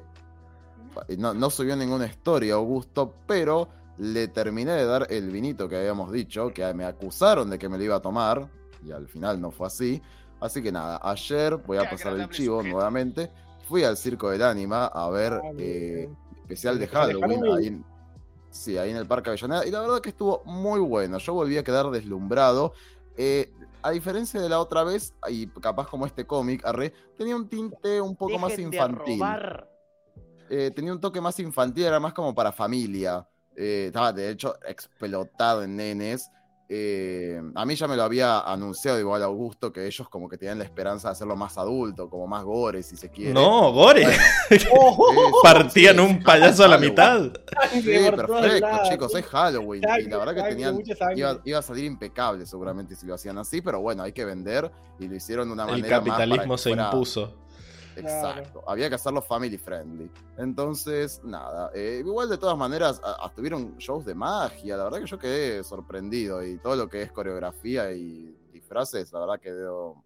no, 1.17 1.33
no 1.33 1.49
subió 1.49 1.75
ninguna 1.75 2.05
historia 2.05 2.55
Augusto, 2.55 3.15
pero 3.27 3.69
le 3.97 4.27
terminé 4.27 4.71
de 4.71 4.85
dar 4.85 5.07
el 5.09 5.29
vinito 5.29 5.67
que 5.69 5.77
habíamos 5.77 6.11
dicho, 6.11 6.51
que 6.53 6.73
me 6.73 6.85
acusaron 6.85 7.49
de 7.49 7.59
que 7.59 7.69
me 7.69 7.77
lo 7.77 7.83
iba 7.83 7.95
a 7.97 8.01
tomar, 8.01 8.49
y 8.83 8.91
al 8.91 9.07
final 9.07 9.39
no 9.39 9.51
fue 9.51 9.67
así. 9.67 10.01
Así 10.41 10.63
que 10.63 10.71
nada, 10.71 10.99
ayer 11.03 11.55
voy 11.55 11.77
a 11.77 11.87
pasar 11.87 12.19
el 12.19 12.27
chivo 12.29 12.63
nuevamente. 12.63 13.29
Fui 13.69 13.83
al 13.83 13.95
Circo 13.95 14.31
del 14.31 14.41
Ánima 14.41 14.87
a 14.87 15.07
ver 15.11 15.33
ah, 15.33 15.51
eh, 15.57 16.09
especial 16.41 16.79
de 16.79 16.87
Halloween. 16.87 17.43
Ahí 17.45 17.81
sí, 18.49 18.75
ahí 18.75 18.89
en 18.89 18.97
el 18.97 19.05
Parque 19.05 19.29
Avellaneda. 19.29 19.65
Y 19.67 19.71
la 19.71 19.81
verdad 19.81 20.01
que 20.01 20.09
estuvo 20.09 20.41
muy 20.45 20.79
bueno. 20.79 21.19
Yo 21.19 21.35
volví 21.35 21.57
a 21.57 21.63
quedar 21.63 21.91
deslumbrado. 21.91 22.73
Eh, 23.15 23.53
a 23.83 23.91
diferencia 23.91 24.41
de 24.41 24.49
la 24.49 24.59
otra 24.59 24.83
vez, 24.83 25.13
y 25.29 25.45
capaz 25.47 25.87
como 25.87 26.07
este 26.07 26.25
cómic, 26.25 26.65
Arre, 26.65 26.91
tenía 27.17 27.35
un 27.35 27.47
tinte 27.47 28.01
un 28.01 28.15
poco 28.15 28.39
más 28.39 28.57
infantil. 28.57 29.21
Eh, 30.49 30.71
tenía 30.75 30.91
un 30.91 30.99
toque 30.99 31.21
más 31.21 31.39
infantil, 31.39 31.85
era 31.85 31.99
más 31.99 32.13
como 32.13 32.33
para 32.33 32.51
familia. 32.51 33.27
estaba 33.55 34.11
de 34.11 34.31
hecho 34.31 34.55
explotado 34.65 35.61
en 35.61 35.75
nenes. 35.75 36.31
Eh, 36.73 37.41
a 37.53 37.65
mí 37.65 37.75
ya 37.75 37.85
me 37.85 37.97
lo 37.97 38.03
había 38.03 38.39
anunciado 38.39 38.97
igual 38.97 39.21
Augusto 39.23 39.73
que 39.73 39.85
ellos 39.85 40.07
como 40.07 40.29
que 40.29 40.37
tenían 40.37 40.57
la 40.57 40.63
esperanza 40.63 41.09
de 41.09 41.11
hacerlo 41.11 41.35
más 41.35 41.57
adulto, 41.57 42.09
como 42.09 42.27
más 42.27 42.45
gore 42.45 42.81
si 42.81 42.95
se 42.95 43.09
quiere. 43.09 43.33
No, 43.33 43.73
gore. 43.73 44.07
Partían 45.43 45.99
un 45.99 46.23
payaso 46.23 46.63
a 46.63 46.69
la 46.69 46.77
mitad. 46.77 47.29
Sí, 47.73 47.81
perfecto, 48.15 48.67
chicos, 48.89 49.13
es 49.15 49.25
Halloween. 49.25 49.83
y 49.99 50.09
la 50.09 50.17
verdad 50.17 50.33
que 50.33 50.43
tenían, 50.43 50.81
iba, 51.43 51.59
a 51.59 51.61
salir 51.61 51.83
impecable 51.83 52.45
seguramente 52.45 52.95
si 52.95 53.05
lo 53.05 53.15
hacían 53.15 53.37
así, 53.37 53.61
pero 53.61 53.81
bueno, 53.81 54.03
hay 54.03 54.13
que 54.13 54.23
vender 54.23 54.71
y 54.97 55.09
lo 55.09 55.15
hicieron 55.15 55.49
de 55.49 55.53
una 55.53 55.65
manera. 55.65 55.85
El 55.85 55.91
capitalismo 55.91 56.57
se 56.57 56.69
impuso. 56.69 57.35
Exacto, 57.95 58.63
había 58.67 58.89
que 58.89 58.95
hacerlo 58.95 59.21
family 59.21 59.57
friendly. 59.57 60.09
Entonces, 60.37 61.21
nada, 61.23 61.71
eh, 61.73 61.97
igual 61.99 62.29
de 62.29 62.37
todas 62.37 62.57
maneras, 62.57 63.01
tuvieron 63.35 63.77
shows 63.77 64.05
de 64.05 64.15
magia, 64.15 64.77
la 64.77 64.85
verdad 64.85 64.99
que 64.99 65.07
yo 65.07 65.19
quedé 65.19 65.63
sorprendido 65.63 66.45
y 66.45 66.57
todo 66.57 66.75
lo 66.75 66.87
que 66.89 67.01
es 67.01 67.11
coreografía 67.11 67.91
y 67.91 68.35
disfraces, 68.51 69.11
la 69.11 69.19
verdad 69.21 69.39
que 69.39 69.53
dio 69.53 70.03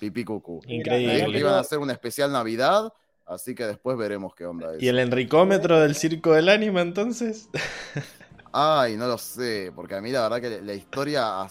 pipí 0.00 0.24
cucú. 0.24 0.60
Increíble. 0.66 1.38
iban 1.38 1.54
a 1.54 1.60
hacer 1.60 1.78
una 1.78 1.92
especial 1.92 2.32
Navidad, 2.32 2.92
así 3.26 3.54
que 3.54 3.64
después 3.66 3.96
veremos 3.96 4.34
qué 4.34 4.46
onda 4.46 4.74
es. 4.74 4.82
¿Y 4.82 4.88
el 4.88 4.98
enricómetro 4.98 5.80
del 5.80 5.94
circo 5.94 6.32
del 6.32 6.48
ánima 6.48 6.80
entonces? 6.80 7.48
Ay, 8.52 8.96
no 8.96 9.06
lo 9.06 9.18
sé, 9.18 9.72
porque 9.74 9.94
a 9.94 10.00
mí 10.00 10.10
la 10.10 10.22
verdad 10.22 10.40
que 10.40 10.62
la 10.62 10.74
historia 10.74 11.46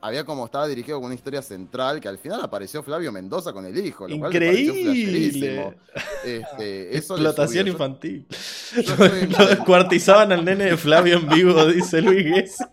había 0.00 0.24
como 0.24 0.46
estaba 0.46 0.66
dirigido 0.66 0.98
con 0.98 1.06
una 1.06 1.14
historia 1.14 1.42
central 1.42 2.00
que 2.00 2.08
al 2.08 2.18
final 2.18 2.40
apareció 2.42 2.82
Flavio 2.82 3.12
Mendoza 3.12 3.52
con 3.52 3.66
el 3.66 3.76
hijo. 3.84 4.08
Lo 4.08 4.14
Increíble. 4.14 5.76
Este, 6.24 6.96
Explotación 6.96 7.68
infantil. 7.68 8.26
Lo 9.38 9.64
cuartizaban 9.64 10.32
al 10.32 10.44
nene 10.44 10.64
de 10.64 10.76
Flavio 10.76 11.18
en 11.18 11.28
vivo, 11.28 11.66
dice 11.72 12.00
Luis 12.00 12.24
Gessi. 12.24 12.64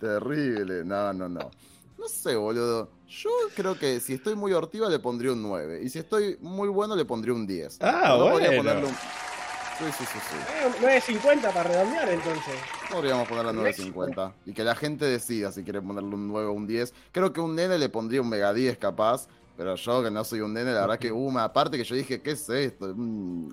Terrible, 0.00 0.84
no, 0.84 1.12
no, 1.12 1.28
no. 1.28 1.50
No 1.98 2.08
sé, 2.08 2.36
boludo. 2.36 2.90
Yo 3.08 3.30
creo 3.54 3.78
que 3.78 4.00
si 4.00 4.14
estoy 4.14 4.34
muy 4.34 4.52
hortiva 4.52 4.88
le 4.88 4.98
pondría 4.98 5.32
un 5.32 5.42
9. 5.42 5.80
Y 5.82 5.88
si 5.88 5.98
estoy 5.98 6.36
muy 6.40 6.68
bueno 6.68 6.96
le 6.96 7.04
pondría 7.04 7.34
un 7.34 7.46
10. 7.46 7.78
Ah, 7.80 8.16
bueno. 8.16 8.88
Sí, 9.78 9.84
sí, 9.98 10.04
sí. 10.06 10.18
sí. 10.30 11.12
9.50 11.12 11.52
para 11.52 11.62
redondear 11.64 12.08
entonces. 12.08 12.54
Podríamos 12.90 13.28
ponerle 13.28 13.52
9.50. 13.52 14.32
Y 14.46 14.52
que 14.52 14.64
la 14.64 14.74
gente 14.74 15.04
decida 15.04 15.52
si 15.52 15.64
quiere 15.64 15.82
ponerle 15.82 16.14
un 16.14 16.28
9 16.28 16.48
o 16.48 16.52
un 16.52 16.66
10. 16.66 16.94
Creo 17.12 17.32
que 17.32 17.40
un 17.40 17.54
nene 17.54 17.76
le 17.78 17.88
pondría 17.88 18.22
un 18.22 18.28
mega 18.28 18.54
10 18.54 18.78
capaz. 18.78 19.28
Pero 19.56 19.74
yo 19.74 20.02
que 20.02 20.10
no 20.10 20.22
soy 20.24 20.40
un 20.40 20.52
nene, 20.52 20.72
la 20.72 20.82
verdad 20.82 20.98
que 20.98 21.12
hubo 21.12 21.26
una 21.28 21.44
aparte 21.44 21.76
que 21.76 21.84
yo 21.84 21.94
dije, 21.94 22.20
¿qué 22.20 22.32
es 22.32 22.48
esto? 22.48 22.92
Mm, 22.94 23.52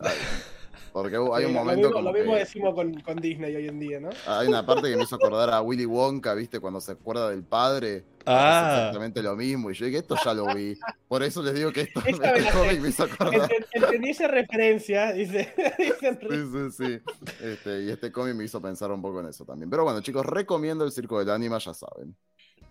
porque 0.94 1.18
hay 1.18 1.46
un 1.46 1.54
momento. 1.54 1.90
Lo 1.90 2.14
mismo, 2.14 2.36
decimos 2.36 2.76
con, 2.76 2.94
con, 3.02 3.18
Disney 3.18 3.56
hoy 3.56 3.68
en 3.68 3.80
día, 3.80 4.00
¿no? 4.00 4.10
Hay 4.28 4.48
una 4.48 4.64
parte 4.64 4.90
que 4.92 4.96
me 4.96 5.04
hizo 5.04 5.16
acordar 5.16 5.50
a 5.50 5.60
Willy 5.62 5.86
Wonka, 5.86 6.36
¿viste? 6.36 6.60
Cuando 6.60 6.80
se 6.80 6.92
acuerda 6.92 7.32
del 7.32 7.44
padre. 7.44 8.04
Ah. 8.26 8.76
exactamente 8.78 9.22
lo 9.22 9.36
mismo. 9.36 9.72
Y 9.72 9.74
yo 9.74 9.86
dije, 9.88 9.98
esto 9.98 10.16
ya 10.24 10.34
lo 10.34 10.54
vi. 10.54 10.78
Por 11.08 11.24
eso 11.24 11.42
les 11.42 11.56
digo 11.56 11.72
que 11.74 11.82
esto 11.82 12.02
este 12.06 12.22
cómic 12.54 12.80
me 12.80 12.90
hizo 12.90 13.04
acordar. 13.04 13.50
Entendí 13.72 14.12
esa 14.12 14.28
referencia, 14.28 15.12
dice. 15.12 15.54
sí, 15.78 16.38
sí, 16.52 16.72
sí. 16.72 17.00
Este, 17.42 17.84
y 17.84 17.90
este 17.90 18.12
cómic 18.12 18.36
me 18.36 18.44
hizo 18.46 18.62
pensar 18.62 18.92
un 18.92 19.02
poco 19.02 19.20
en 19.20 19.30
eso 19.30 19.44
también. 19.46 19.70
Pero 19.70 19.84
bueno, 19.84 20.00
chicos, 20.02 20.26
recomiendo 20.26 20.86
el 20.86 20.92
Circo 20.92 21.20
del 21.20 21.32
Ánima, 21.32 21.58
ya 21.58 21.74
saben. 21.74 22.16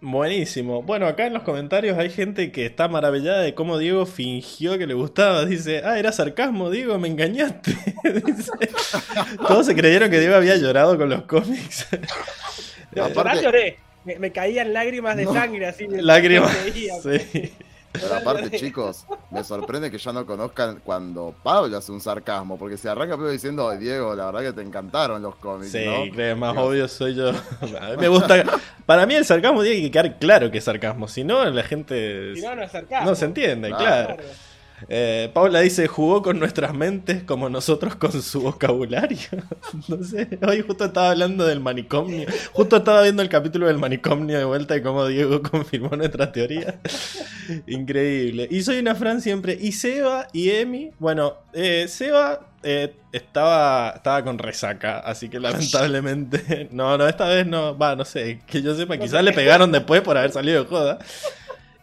Buenísimo. 0.04 0.82
Bueno, 0.82 1.06
acá 1.06 1.26
en 1.26 1.32
los 1.32 1.44
comentarios 1.44 1.96
hay 1.96 2.10
gente 2.10 2.50
que 2.50 2.66
está 2.66 2.88
maravillada 2.88 3.40
de 3.40 3.54
cómo 3.54 3.78
Diego 3.78 4.04
fingió 4.04 4.76
que 4.76 4.88
le 4.88 4.94
gustaba. 4.94 5.44
Dice, 5.46 5.82
ah, 5.84 5.96
era 5.96 6.10
sarcasmo, 6.10 6.70
Diego, 6.70 6.98
me 6.98 7.06
engañaste. 7.06 7.72
todos 9.46 9.64
se 9.64 9.76
creyeron 9.76 10.10
que 10.10 10.18
Diego 10.18 10.34
había 10.34 10.56
llorado 10.56 10.98
con 10.98 11.08
los 11.08 11.22
cómics. 11.22 11.86
Aparte, 13.00 13.42
lloré. 13.44 13.78
Me, 14.04 14.32
caían 14.32 14.72
lágrimas 14.72 15.16
de 15.16 15.24
sangre 15.26 15.66
así. 15.66 15.86
Lágrimas. 15.88 16.50
Sí. 17.04 17.52
Pero 17.92 18.14
aparte, 18.14 18.50
chicos, 18.58 19.06
me 19.30 19.44
sorprende 19.44 19.90
que 19.90 19.98
ya 19.98 20.12
no 20.12 20.24
conozcan 20.24 20.80
cuando 20.82 21.34
Pablo 21.42 21.76
hace 21.76 21.92
un 21.92 22.00
sarcasmo, 22.00 22.58
porque 22.58 22.76
se 22.76 22.88
arranca 22.88 23.16
pero 23.16 23.30
diciendo, 23.30 23.70
Diego, 23.76 24.14
la 24.14 24.26
verdad 24.26 24.40
que 24.40 24.52
te 24.52 24.62
encantaron 24.62 25.20
los 25.22 25.36
cómics. 25.36 25.72
Sí, 25.72 25.84
¿no? 25.84 26.36
más 26.36 26.56
obvio 26.56 26.88
soy 26.88 27.14
yo. 27.14 27.28
A 27.80 27.90
mí 27.90 27.96
me 27.98 28.08
gusta. 28.08 28.44
Para 28.86 29.06
mí 29.06 29.14
el 29.14 29.24
sarcasmo 29.24 29.62
tiene 29.62 29.82
que 29.82 29.90
quedar 29.90 30.18
claro 30.18 30.50
que 30.50 30.58
es 30.58 30.64
sarcasmo, 30.64 31.06
si 31.06 31.22
no, 31.24 31.44
la 31.44 31.62
gente. 31.62 32.34
Si 32.34 32.42
no, 32.42 32.54
no 32.54 32.62
es 32.62 32.72
sarcasmo. 32.72 33.10
No 33.10 33.14
se 33.14 33.24
entiende, 33.26 33.68
claro. 33.68 34.16
Eh, 34.88 35.30
Paula 35.32 35.60
dice, 35.60 35.86
jugó 35.86 36.22
con 36.22 36.38
nuestras 36.38 36.74
mentes 36.74 37.22
como 37.22 37.48
nosotros 37.48 37.96
con 37.96 38.22
su 38.22 38.42
vocabulario. 38.42 39.18
no 39.88 40.02
sé, 40.02 40.38
hoy 40.46 40.62
justo 40.62 40.84
estaba 40.84 41.10
hablando 41.10 41.46
del 41.46 41.60
manicomio. 41.60 42.26
Justo 42.52 42.76
estaba 42.76 43.02
viendo 43.02 43.22
el 43.22 43.28
capítulo 43.28 43.66
del 43.66 43.78
manicomio 43.78 44.38
de 44.38 44.44
vuelta 44.44 44.76
y 44.76 44.82
cómo 44.82 45.06
Diego 45.06 45.42
confirmó 45.50 45.90
nuestra 45.96 46.32
teoría. 46.32 46.80
Increíble. 47.66 48.48
Y 48.50 48.62
soy 48.62 48.78
una 48.78 48.94
Fran 48.94 49.20
siempre. 49.20 49.56
Y 49.60 49.72
Seba 49.72 50.28
y 50.32 50.50
Emi. 50.50 50.90
Bueno, 50.98 51.34
eh, 51.52 51.86
Seba 51.88 52.52
eh, 52.62 52.94
estaba, 53.10 53.90
estaba 53.96 54.22
con 54.22 54.38
resaca, 54.38 55.00
así 55.00 55.28
que 55.28 55.40
lamentablemente. 55.40 56.42
No, 56.72 56.96
no, 56.96 57.08
esta 57.08 57.26
vez 57.28 57.46
no. 57.46 57.76
Va, 57.76 57.96
no 57.96 58.04
sé. 58.04 58.40
Que 58.46 58.62
yo 58.62 58.74
sepa, 58.74 58.96
quizás 58.96 59.22
le 59.22 59.32
pegaron 59.32 59.72
después 59.72 60.00
por 60.02 60.16
haber 60.16 60.30
salido 60.30 60.62
de 60.62 60.68
joda. 60.68 60.98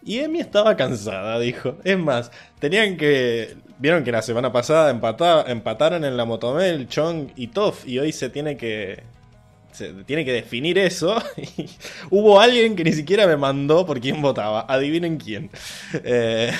Y 0.09 0.21
Emi 0.21 0.39
estaba 0.39 0.75
cansada, 0.75 1.39
dijo. 1.39 1.75
Es 1.83 1.95
más, 1.95 2.31
tenían 2.57 2.97
que. 2.97 3.55
vieron 3.77 4.03
que 4.03 4.11
la 4.11 4.23
semana 4.23 4.51
pasada 4.51 4.89
empataron 4.89 6.03
en 6.03 6.17
la 6.17 6.25
Motomel, 6.25 6.87
Chong 6.87 7.27
y 7.35 7.45
Toff, 7.49 7.87
y 7.87 7.99
hoy 7.99 8.11
se 8.11 8.31
tiene 8.31 8.57
que, 8.57 9.03
se 9.71 9.93
tiene 10.05 10.25
que 10.25 10.33
definir 10.33 10.79
eso. 10.79 11.21
hubo 12.09 12.39
alguien 12.41 12.75
que 12.75 12.83
ni 12.83 12.93
siquiera 12.93 13.27
me 13.27 13.37
mandó 13.37 13.85
por 13.85 14.01
quién 14.01 14.19
votaba. 14.19 14.65
Adivinen 14.67 15.17
quién. 15.17 15.51
Eh, 16.03 16.51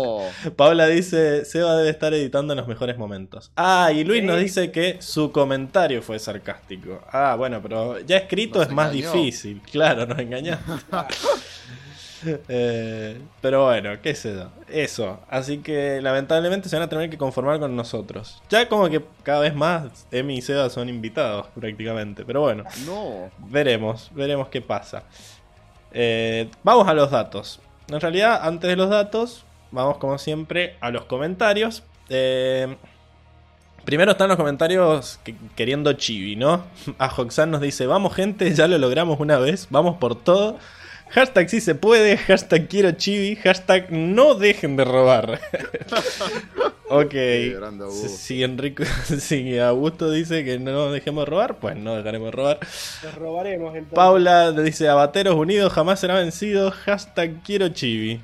Paula 0.56 0.86
dice: 0.86 1.44
Seba 1.44 1.76
debe 1.76 1.90
estar 1.90 2.14
editando 2.14 2.54
en 2.54 2.56
los 2.56 2.66
mejores 2.66 2.96
momentos. 2.96 3.52
Ah, 3.56 3.92
y 3.94 4.04
Luis 4.04 4.24
nos 4.24 4.40
dice 4.40 4.70
que 4.70 4.96
su 5.00 5.32
comentario 5.32 6.00
fue 6.00 6.18
sarcástico. 6.18 7.02
Ah, 7.12 7.34
bueno, 7.36 7.60
pero 7.60 8.00
ya 8.00 8.16
escrito 8.16 8.62
es 8.62 8.70
más 8.70 8.90
difícil. 8.90 9.60
Claro, 9.70 10.06
nos 10.06 10.18
engañaste. 10.18 10.72
Eh, 12.48 13.20
pero 13.40 13.64
bueno, 13.64 13.90
qué 14.02 14.14
sé 14.14 14.34
yo. 14.34 14.48
Eso. 14.68 15.20
Así 15.28 15.58
que 15.58 16.00
lamentablemente 16.00 16.68
se 16.68 16.76
van 16.76 16.84
a 16.84 16.88
tener 16.88 17.10
que 17.10 17.18
conformar 17.18 17.58
con 17.58 17.74
nosotros. 17.76 18.42
Ya 18.48 18.68
como 18.68 18.88
que 18.88 19.02
cada 19.22 19.40
vez 19.40 19.54
más 19.54 20.06
Emi 20.10 20.38
y 20.38 20.42
Seba 20.42 20.70
son 20.70 20.88
invitados 20.88 21.46
prácticamente. 21.54 22.24
Pero 22.24 22.42
bueno. 22.42 22.64
No. 22.86 23.30
Veremos, 23.38 24.10
veremos 24.14 24.48
qué 24.48 24.62
pasa. 24.62 25.04
Eh, 25.92 26.48
vamos 26.62 26.88
a 26.88 26.94
los 26.94 27.10
datos. 27.10 27.60
En 27.88 28.00
realidad, 28.00 28.40
antes 28.42 28.68
de 28.68 28.76
los 28.76 28.90
datos, 28.90 29.44
vamos 29.70 29.98
como 29.98 30.18
siempre 30.18 30.76
a 30.80 30.90
los 30.90 31.04
comentarios. 31.04 31.82
Eh, 32.08 32.76
primero 33.84 34.12
están 34.12 34.28
los 34.28 34.36
comentarios 34.36 35.20
queriendo 35.54 35.92
chibi, 35.94 36.36
¿no? 36.36 36.64
A 36.98 37.06
Hoxan 37.06 37.50
nos 37.50 37.60
dice, 37.60 37.86
vamos 37.86 38.14
gente, 38.14 38.52
ya 38.54 38.68
lo 38.68 38.76
logramos 38.78 39.20
una 39.20 39.38
vez, 39.38 39.68
vamos 39.70 39.96
por 39.96 40.16
todo. 40.16 40.58
Hashtag 41.10 41.48
si 41.48 41.60
se 41.60 41.74
puede, 41.74 42.16
hashtag 42.16 42.68
quiero 42.68 42.90
chibi, 42.92 43.36
hashtag 43.36 43.90
no 43.90 44.34
dejen 44.34 44.76
de 44.76 44.84
robar. 44.84 45.40
ok. 46.90 47.14
Si 47.96 48.42
Enrico, 48.42 48.84
si 49.18 49.58
Augusto 49.58 50.10
dice 50.10 50.44
que 50.44 50.58
no 50.58 50.90
dejemos 50.90 51.24
de 51.24 51.30
robar, 51.30 51.58
pues 51.58 51.76
no 51.76 51.96
dejaremos 51.96 52.26
de 52.26 52.32
robar. 52.32 52.58
Nos 53.04 53.14
robaremos 53.14 53.68
entonces. 53.74 53.94
Paula 53.94 54.52
dice, 54.52 54.88
abateros 54.88 55.36
unidos 55.36 55.72
jamás 55.72 56.00
será 56.00 56.14
vencido, 56.14 56.70
hashtag 56.70 57.42
quiero 57.44 57.68
chibi. 57.68 58.20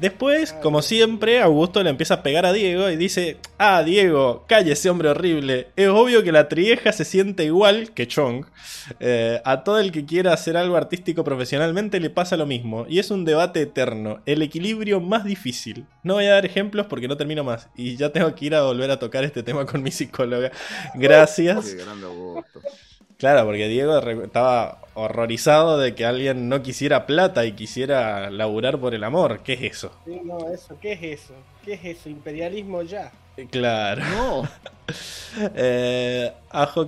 Después, 0.00 0.54
como 0.54 0.80
siempre, 0.80 1.42
Augusto 1.42 1.82
le 1.82 1.90
empieza 1.90 2.14
a 2.14 2.22
pegar 2.22 2.46
a 2.46 2.54
Diego 2.54 2.88
y 2.88 2.96
dice, 2.96 3.36
ah, 3.58 3.82
Diego, 3.82 4.46
cállese 4.48 4.88
hombre 4.88 5.10
horrible. 5.10 5.68
Es 5.76 5.88
obvio 5.88 6.22
que 6.22 6.32
la 6.32 6.48
trieja 6.48 6.90
se 6.92 7.04
siente 7.04 7.44
igual 7.44 7.92
que 7.92 8.08
Chong. 8.08 8.46
Eh, 8.98 9.42
a 9.44 9.62
todo 9.62 9.78
el 9.78 9.92
que 9.92 10.06
quiera 10.06 10.32
hacer 10.32 10.56
algo 10.56 10.76
artístico 10.76 11.22
profesionalmente 11.22 12.00
le 12.00 12.08
pasa 12.08 12.38
lo 12.38 12.46
mismo. 12.46 12.86
Y 12.88 12.98
es 12.98 13.10
un 13.10 13.26
debate 13.26 13.60
eterno, 13.60 14.22
el 14.24 14.40
equilibrio 14.40 15.02
más 15.02 15.24
difícil. 15.24 15.84
No 16.02 16.14
voy 16.14 16.24
a 16.24 16.32
dar 16.32 16.46
ejemplos 16.46 16.86
porque 16.86 17.06
no 17.06 17.18
termino 17.18 17.44
más. 17.44 17.68
Y 17.76 17.96
ya 17.96 18.10
tengo 18.10 18.34
que 18.34 18.46
ir 18.46 18.54
a 18.54 18.62
volver 18.62 18.90
a 18.90 18.98
tocar 18.98 19.22
este 19.24 19.42
tema 19.42 19.66
con 19.66 19.82
mi 19.82 19.90
psicóloga. 19.90 20.50
Gracias. 20.94 21.76
Claro, 23.20 23.44
porque 23.44 23.68
Diego 23.68 23.98
estaba 23.98 24.78
horrorizado 24.94 25.78
de 25.78 25.94
que 25.94 26.06
alguien 26.06 26.48
no 26.48 26.62
quisiera 26.62 27.04
plata 27.04 27.44
y 27.44 27.52
quisiera 27.52 28.30
laburar 28.30 28.78
por 28.78 28.94
el 28.94 29.04
amor. 29.04 29.40
¿Qué 29.44 29.52
es 29.52 29.62
eso? 29.62 29.92
Sí, 30.06 30.22
no, 30.24 30.48
eso, 30.50 30.78
¿qué 30.80 30.92
es 30.92 31.02
eso? 31.02 31.34
¿Qué 31.62 31.74
es 31.74 31.84
eso? 31.84 32.08
Imperialismo 32.08 32.80
ya. 32.80 33.12
Eh, 33.36 33.46
claro. 33.50 34.02
No. 34.16 34.48
eh, 35.54 36.32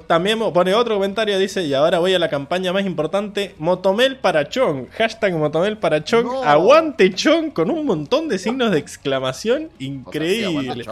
también 0.07 0.38
pone 0.38 0.73
otro 0.73 0.95
comentario, 0.95 1.38
dice, 1.38 1.64
y 1.64 1.75
ahora 1.75 1.99
voy 1.99 2.14
a 2.14 2.18
la 2.18 2.31
campaña 2.31 2.73
más 2.73 2.87
importante, 2.87 3.55
Motomel 3.59 4.16
para 4.16 4.49
Chong. 4.49 4.88
Hashtag 4.88 5.35
Motomel 5.35 5.77
para 5.77 6.03
Chong. 6.03 6.47
Aguante 6.47 7.12
Chong 7.12 7.53
con 7.53 7.71
un 7.71 7.85
montón 7.85 8.29
de 8.29 8.38
signos 8.38 8.71
de 8.71 8.79
exclamación. 8.79 9.68
Increíble. 9.79 10.87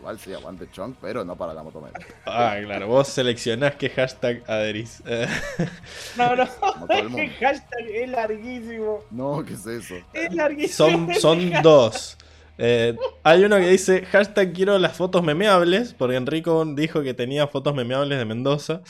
Igual 0.00 0.18
sí, 0.18 0.32
aguante 0.32 0.66
chunk, 0.70 0.96
pero 0.98 1.26
no 1.26 1.36
para 1.36 1.52
la 1.52 1.62
motomel. 1.62 1.92
Ah, 2.24 2.56
claro, 2.64 2.86
vos 2.86 3.06
seleccionás 3.06 3.74
qué 3.74 3.90
hashtag 3.90 4.42
adherís. 4.46 5.02
no, 6.16 6.36
no, 6.36 6.44
el 6.88 7.30
hashtag 7.38 7.86
es 7.86 8.08
larguísimo. 8.08 9.00
No, 9.10 9.44
¿qué 9.44 9.52
es 9.52 9.66
eso? 9.66 9.96
Es 10.14 10.32
larguísimo. 10.32 10.88
Son, 10.88 11.14
son 11.16 11.52
dos. 11.62 12.16
Eh, 12.56 12.96
hay 13.22 13.44
uno 13.44 13.56
que 13.56 13.68
dice 13.68 14.06
hashtag 14.06 14.54
quiero 14.54 14.78
las 14.78 14.96
fotos 14.96 15.22
memeables, 15.22 15.92
porque 15.92 16.16
Enrico 16.16 16.64
dijo 16.64 17.02
que 17.02 17.12
tenía 17.12 17.46
fotos 17.46 17.74
memeables 17.74 18.18
de 18.18 18.24
Mendoza. 18.24 18.80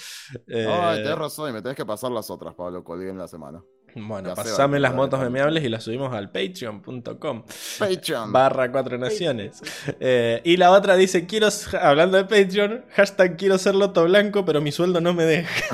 Eh, 0.46 0.68
Ay, 0.70 1.02
tenés 1.02 1.18
razón, 1.18 1.50
y 1.50 1.52
me 1.52 1.60
tenés 1.60 1.76
que 1.76 1.86
pasar 1.86 2.12
las 2.12 2.30
otras, 2.30 2.54
Pablo, 2.54 2.84
colgué 2.84 3.10
en 3.10 3.18
la 3.18 3.26
semana. 3.26 3.64
Bueno, 3.94 4.34
pasame 4.34 4.78
las 4.78 4.94
motos 4.94 5.20
memeables 5.20 5.64
y 5.64 5.68
las 5.68 5.84
subimos 5.84 6.12
al 6.14 6.30
patreon.com. 6.30 7.42
Patreon. 7.78 8.32
Barra 8.32 8.70
cuatro 8.70 8.98
naciones. 8.98 9.62
Eh, 9.98 10.40
y 10.44 10.56
la 10.56 10.70
otra 10.70 10.96
dice, 10.96 11.26
quiero, 11.26 11.48
hablando 11.80 12.16
de 12.16 12.24
Patreon, 12.24 12.84
hashtag 12.94 13.36
quiero 13.36 13.58
ser 13.58 13.74
loto 13.74 14.04
blanco, 14.04 14.44
pero 14.44 14.60
mi 14.60 14.72
sueldo 14.72 15.00
no 15.00 15.14
me 15.14 15.24
deja. 15.24 15.64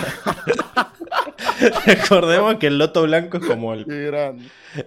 Recordemos 1.87 2.57
que 2.57 2.67
el 2.69 2.79
loto 2.79 3.03
blanco 3.03 3.39
es 3.39 3.47
como 3.47 3.75
el, 3.75 3.87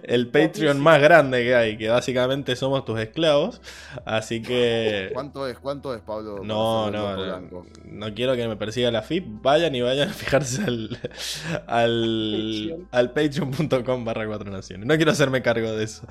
el 0.02 0.28
Patreon 0.28 0.80
más 0.80 1.00
grande 1.00 1.42
que 1.42 1.54
hay, 1.54 1.76
que 1.76 1.88
básicamente 1.88 2.56
somos 2.56 2.84
tus 2.84 2.98
esclavos. 3.00 3.60
Así 4.04 4.42
que. 4.42 5.10
¿Cuánto 5.14 5.46
es? 5.46 5.58
¿Cuánto 5.58 5.94
es, 5.94 6.00
Pablo? 6.02 6.42
No, 6.44 6.90
no, 6.90 7.16
no, 7.16 7.66
no, 7.84 8.14
quiero 8.14 8.36
que 8.36 8.46
me 8.46 8.56
persiga 8.56 8.90
la 8.90 9.02
FIP. 9.02 9.42
Vayan 9.42 9.74
y 9.74 9.80
vayan 9.80 10.10
a 10.10 10.12
fijarse 10.12 10.62
al, 10.64 10.98
al, 11.66 12.86
al 12.90 13.12
patreon.com 13.12 14.04
barra 14.04 14.26
cuatro 14.26 14.50
naciones. 14.50 14.86
No 14.86 14.96
quiero 14.96 15.12
hacerme 15.12 15.42
cargo 15.42 15.72
de 15.72 15.84
eso. 15.84 16.06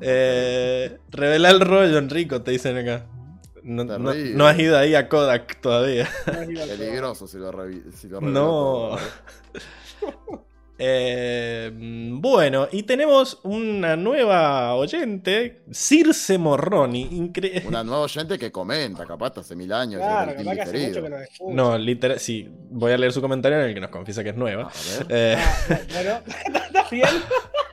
Eh, 0.00 0.98
revela 1.10 1.50
el 1.50 1.60
rollo, 1.60 1.98
Enrico, 1.98 2.42
te 2.42 2.52
dicen 2.52 2.76
acá. 2.76 3.06
No, 3.68 3.84
no, 3.84 4.46
has 4.46 4.58
ido 4.58 4.78
ahí 4.78 4.94
a 4.94 5.10
Kodak 5.10 5.60
todavía. 5.60 6.08
Peligroso 6.24 7.28
si 7.28 7.36
lo, 7.36 7.52
si 7.94 8.08
lo 8.08 8.20
No. 8.20 8.96
Eh, 10.80 11.72
bueno, 11.74 12.68
y 12.70 12.84
tenemos 12.84 13.40
una 13.42 13.96
nueva 13.96 14.76
oyente, 14.76 15.64
Circe 15.72 16.38
Morroni. 16.38 17.32
Una 17.66 17.82
nueva 17.82 18.02
oyente 18.02 18.38
que 18.38 18.52
comenta, 18.52 19.04
capaz 19.04 19.38
hace 19.38 19.56
mil 19.56 19.72
años. 19.72 20.00
Claro, 20.00 20.34
no, 21.48 21.76
literal, 21.76 22.20
sí, 22.20 22.48
voy 22.70 22.92
a 22.92 22.96
leer 22.96 23.12
su 23.12 23.20
comentario 23.20 23.58
en 23.58 23.64
el 23.70 23.74
que 23.74 23.80
nos 23.80 23.90
confiesa 23.90 24.22
que 24.22 24.30
es 24.30 24.36
nueva. 24.36 24.70
Eh, 25.08 25.36
ah, 25.36 25.80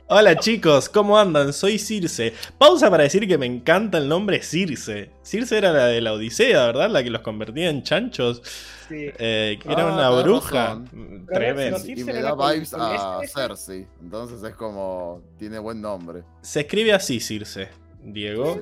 Hola 0.08 0.36
chicos, 0.36 0.88
¿cómo 0.88 1.18
andan? 1.18 1.52
Soy 1.52 1.80
Circe. 1.80 2.32
Pausa 2.58 2.88
para 2.88 3.02
decir 3.02 3.26
que 3.26 3.36
me 3.36 3.46
encanta 3.46 3.98
el 3.98 4.08
nombre 4.08 4.40
Circe. 4.40 5.10
Circe 5.24 5.58
era 5.58 5.72
la 5.72 5.86
de 5.86 6.00
la 6.00 6.12
Odisea, 6.12 6.66
¿verdad? 6.66 6.88
La 6.90 7.02
que 7.02 7.10
los 7.10 7.22
convertía 7.22 7.68
en 7.68 7.82
chanchos. 7.82 8.40
Eh, 8.88 9.58
que 9.60 9.68
era 9.68 9.82
ah, 9.82 9.92
una 9.92 10.22
bruja. 10.22 10.80
Tremenda. 11.26 11.80
Y 11.84 12.04
me 12.04 12.22
da 12.22 12.36
vibes 12.36 12.72
a 12.74 13.18
Cersei. 13.26 13.88
Entonces 14.00 14.44
es 14.44 14.54
como. 14.54 15.22
Tiene 15.40 15.58
buen 15.58 15.80
nombre. 15.80 16.22
Se 16.40 16.60
escribe 16.60 16.92
así, 16.92 17.18
Circe. 17.18 17.68
Diego. 18.00 18.60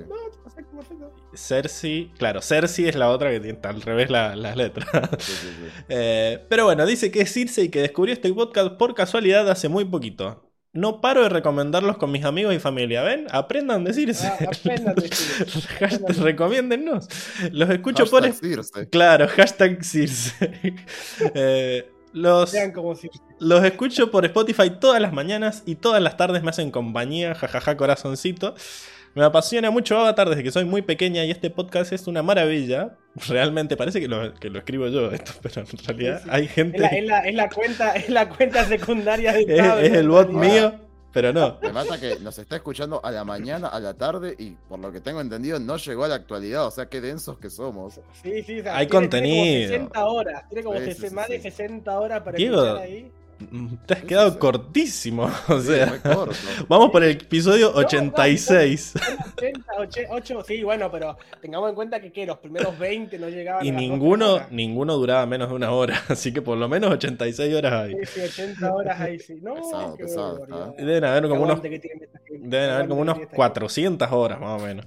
Cersei, 1.34 2.10
claro, 2.16 2.40
Cersei 2.40 2.88
es 2.88 2.94
la 2.94 3.10
otra 3.10 3.30
que 3.30 3.40
tiene 3.40 3.58
al 3.64 3.82
revés 3.82 4.08
las 4.08 4.56
letras. 4.56 4.88
Eh, 5.90 6.42
pero 6.48 6.64
bueno, 6.64 6.86
dice 6.86 7.10
que 7.10 7.20
es 7.20 7.32
Circe 7.32 7.64
y 7.64 7.68
que 7.68 7.82
descubrió 7.82 8.14
este 8.14 8.32
podcast 8.32 8.78
por 8.78 8.94
casualidad 8.94 9.50
hace 9.50 9.68
muy 9.68 9.84
poquito. 9.84 10.40
No 10.74 11.00
paro 11.00 11.22
de 11.22 11.28
recomendarlos 11.28 11.98
con 11.98 12.10
mis 12.10 12.24
amigos 12.24 12.52
y 12.52 12.58
familia. 12.58 13.02
¿Ven? 13.02 13.26
Aprendan 13.30 13.82
a 13.82 13.84
decirse. 13.84 14.26
Ah, 14.26 14.38
aprendan 14.48 14.96
Recomiéndennos. 16.20 17.08
Los 17.52 17.70
escucho 17.70 18.06
por. 18.06 18.28
Claro, 18.90 19.28
hashtag 19.28 19.84
Circe. 19.84 20.34
Eh, 21.34 21.90
los, 22.12 22.54
los 23.40 23.64
escucho 23.64 24.10
por 24.10 24.24
Spotify 24.24 24.70
todas 24.70 25.00
las 25.00 25.12
mañanas 25.12 25.62
y 25.66 25.76
todas 25.76 26.02
las 26.02 26.16
tardes 26.16 26.42
me 26.42 26.50
hacen 26.50 26.70
compañía. 26.70 27.34
Jajaja, 27.34 27.76
corazoncito. 27.76 28.54
Me 29.14 29.24
apasiona 29.24 29.70
mucho 29.70 29.96
Avatar 29.96 30.28
desde 30.28 30.42
que 30.42 30.50
soy 30.50 30.64
muy 30.64 30.82
pequeña 30.82 31.24
y 31.24 31.30
este 31.30 31.48
podcast 31.48 31.92
es 31.92 32.08
una 32.08 32.22
maravilla. 32.24 32.96
Realmente 33.28 33.76
parece 33.76 34.00
que 34.00 34.08
lo, 34.08 34.34
que 34.34 34.50
lo 34.50 34.58
escribo 34.58 34.88
yo 34.88 35.12
esto, 35.12 35.32
pero 35.42 35.60
en 35.60 35.86
realidad 35.86 36.22
hay 36.28 36.48
gente... 36.48 36.84
Es 36.84 37.04
la, 37.04 37.20
es 37.20 37.34
la, 37.34 37.48
cuenta, 37.48 37.94
es 37.94 38.08
la 38.08 38.28
cuenta 38.28 38.64
secundaria 38.64 39.32
de 39.32 39.42
Es, 39.48 39.90
es 39.90 39.92
el 39.92 40.08
bot 40.08 40.30
mío, 40.30 40.74
pero 41.12 41.32
no. 41.32 41.58
Me 41.62 41.70
mata 41.70 42.00
que 42.00 42.18
nos 42.18 42.36
está 42.38 42.56
escuchando 42.56 43.00
a 43.04 43.12
la 43.12 43.24
mañana, 43.24 43.68
a 43.68 43.78
la 43.78 43.94
tarde 43.94 44.34
y 44.36 44.50
por 44.68 44.80
lo 44.80 44.90
que 44.90 45.00
tengo 45.00 45.20
entendido 45.20 45.60
no 45.60 45.76
llegó 45.76 46.04
a 46.04 46.08
la 46.08 46.16
actualidad. 46.16 46.66
O 46.66 46.72
sea, 46.72 46.86
qué 46.86 47.00
densos 47.00 47.38
que 47.38 47.50
somos. 47.50 48.00
Sí, 48.20 48.42
sí, 48.42 48.62
hay 48.68 48.88
contenido. 48.88 49.68
Tiene 49.68 49.78
como 49.78 49.94
60 49.94 50.06
horas, 50.06 50.48
tiene 50.48 50.64
como 50.64 50.80
más 51.12 51.28
de 51.28 51.40
60 51.40 52.00
horas 52.00 52.20
para 52.22 52.36
escuchar 52.36 52.78
ahí. 52.78 53.12
Te 53.86 53.94
has 53.94 54.02
quedado 54.02 54.38
cortísimo. 54.38 55.30
O 55.48 55.60
sea, 55.60 56.00
vamos 56.68 56.90
por 56.90 57.02
el 57.02 57.12
episodio 57.12 57.72
86. 57.74 58.94
80, 59.78 60.44
sí, 60.44 60.62
bueno, 60.62 60.90
pero 60.90 61.16
tengamos 61.40 61.68
en 61.68 61.74
cuenta 61.74 62.00
que 62.00 62.26
los 62.26 62.38
primeros 62.38 62.78
20 62.78 63.18
no 63.18 63.28
llegaban. 63.28 63.64
Y 63.64 63.70
ninguno, 63.70 64.40
ninguno 64.50 64.94
duraba 64.94 65.26
menos 65.26 65.48
de 65.50 65.54
una 65.54 65.70
hora. 65.70 66.02
Así 66.08 66.32
que 66.32 66.42
por 66.42 66.56
lo 66.58 66.68
menos 66.68 66.90
86 66.92 67.54
horas 67.54 67.72
hay. 67.72 67.94
Sí, 68.04 68.06
sí 68.06 68.20
80 68.42 68.74
horas 68.74 69.00
ahí, 69.00 69.18
sí. 69.18 69.38
No, 69.42 69.54
pesado, 69.54 69.96
pesado, 69.96 70.74
Deben 70.78 71.04
haber 71.04 71.28
como 71.28 71.42
unos, 71.42 71.62
Deben 71.62 72.70
haber 72.70 72.88
como 72.88 73.02
unos 73.02 73.18
400 73.34 74.10
horas 74.12 74.40
más 74.40 74.62
o 74.62 74.64
menos. 74.64 74.86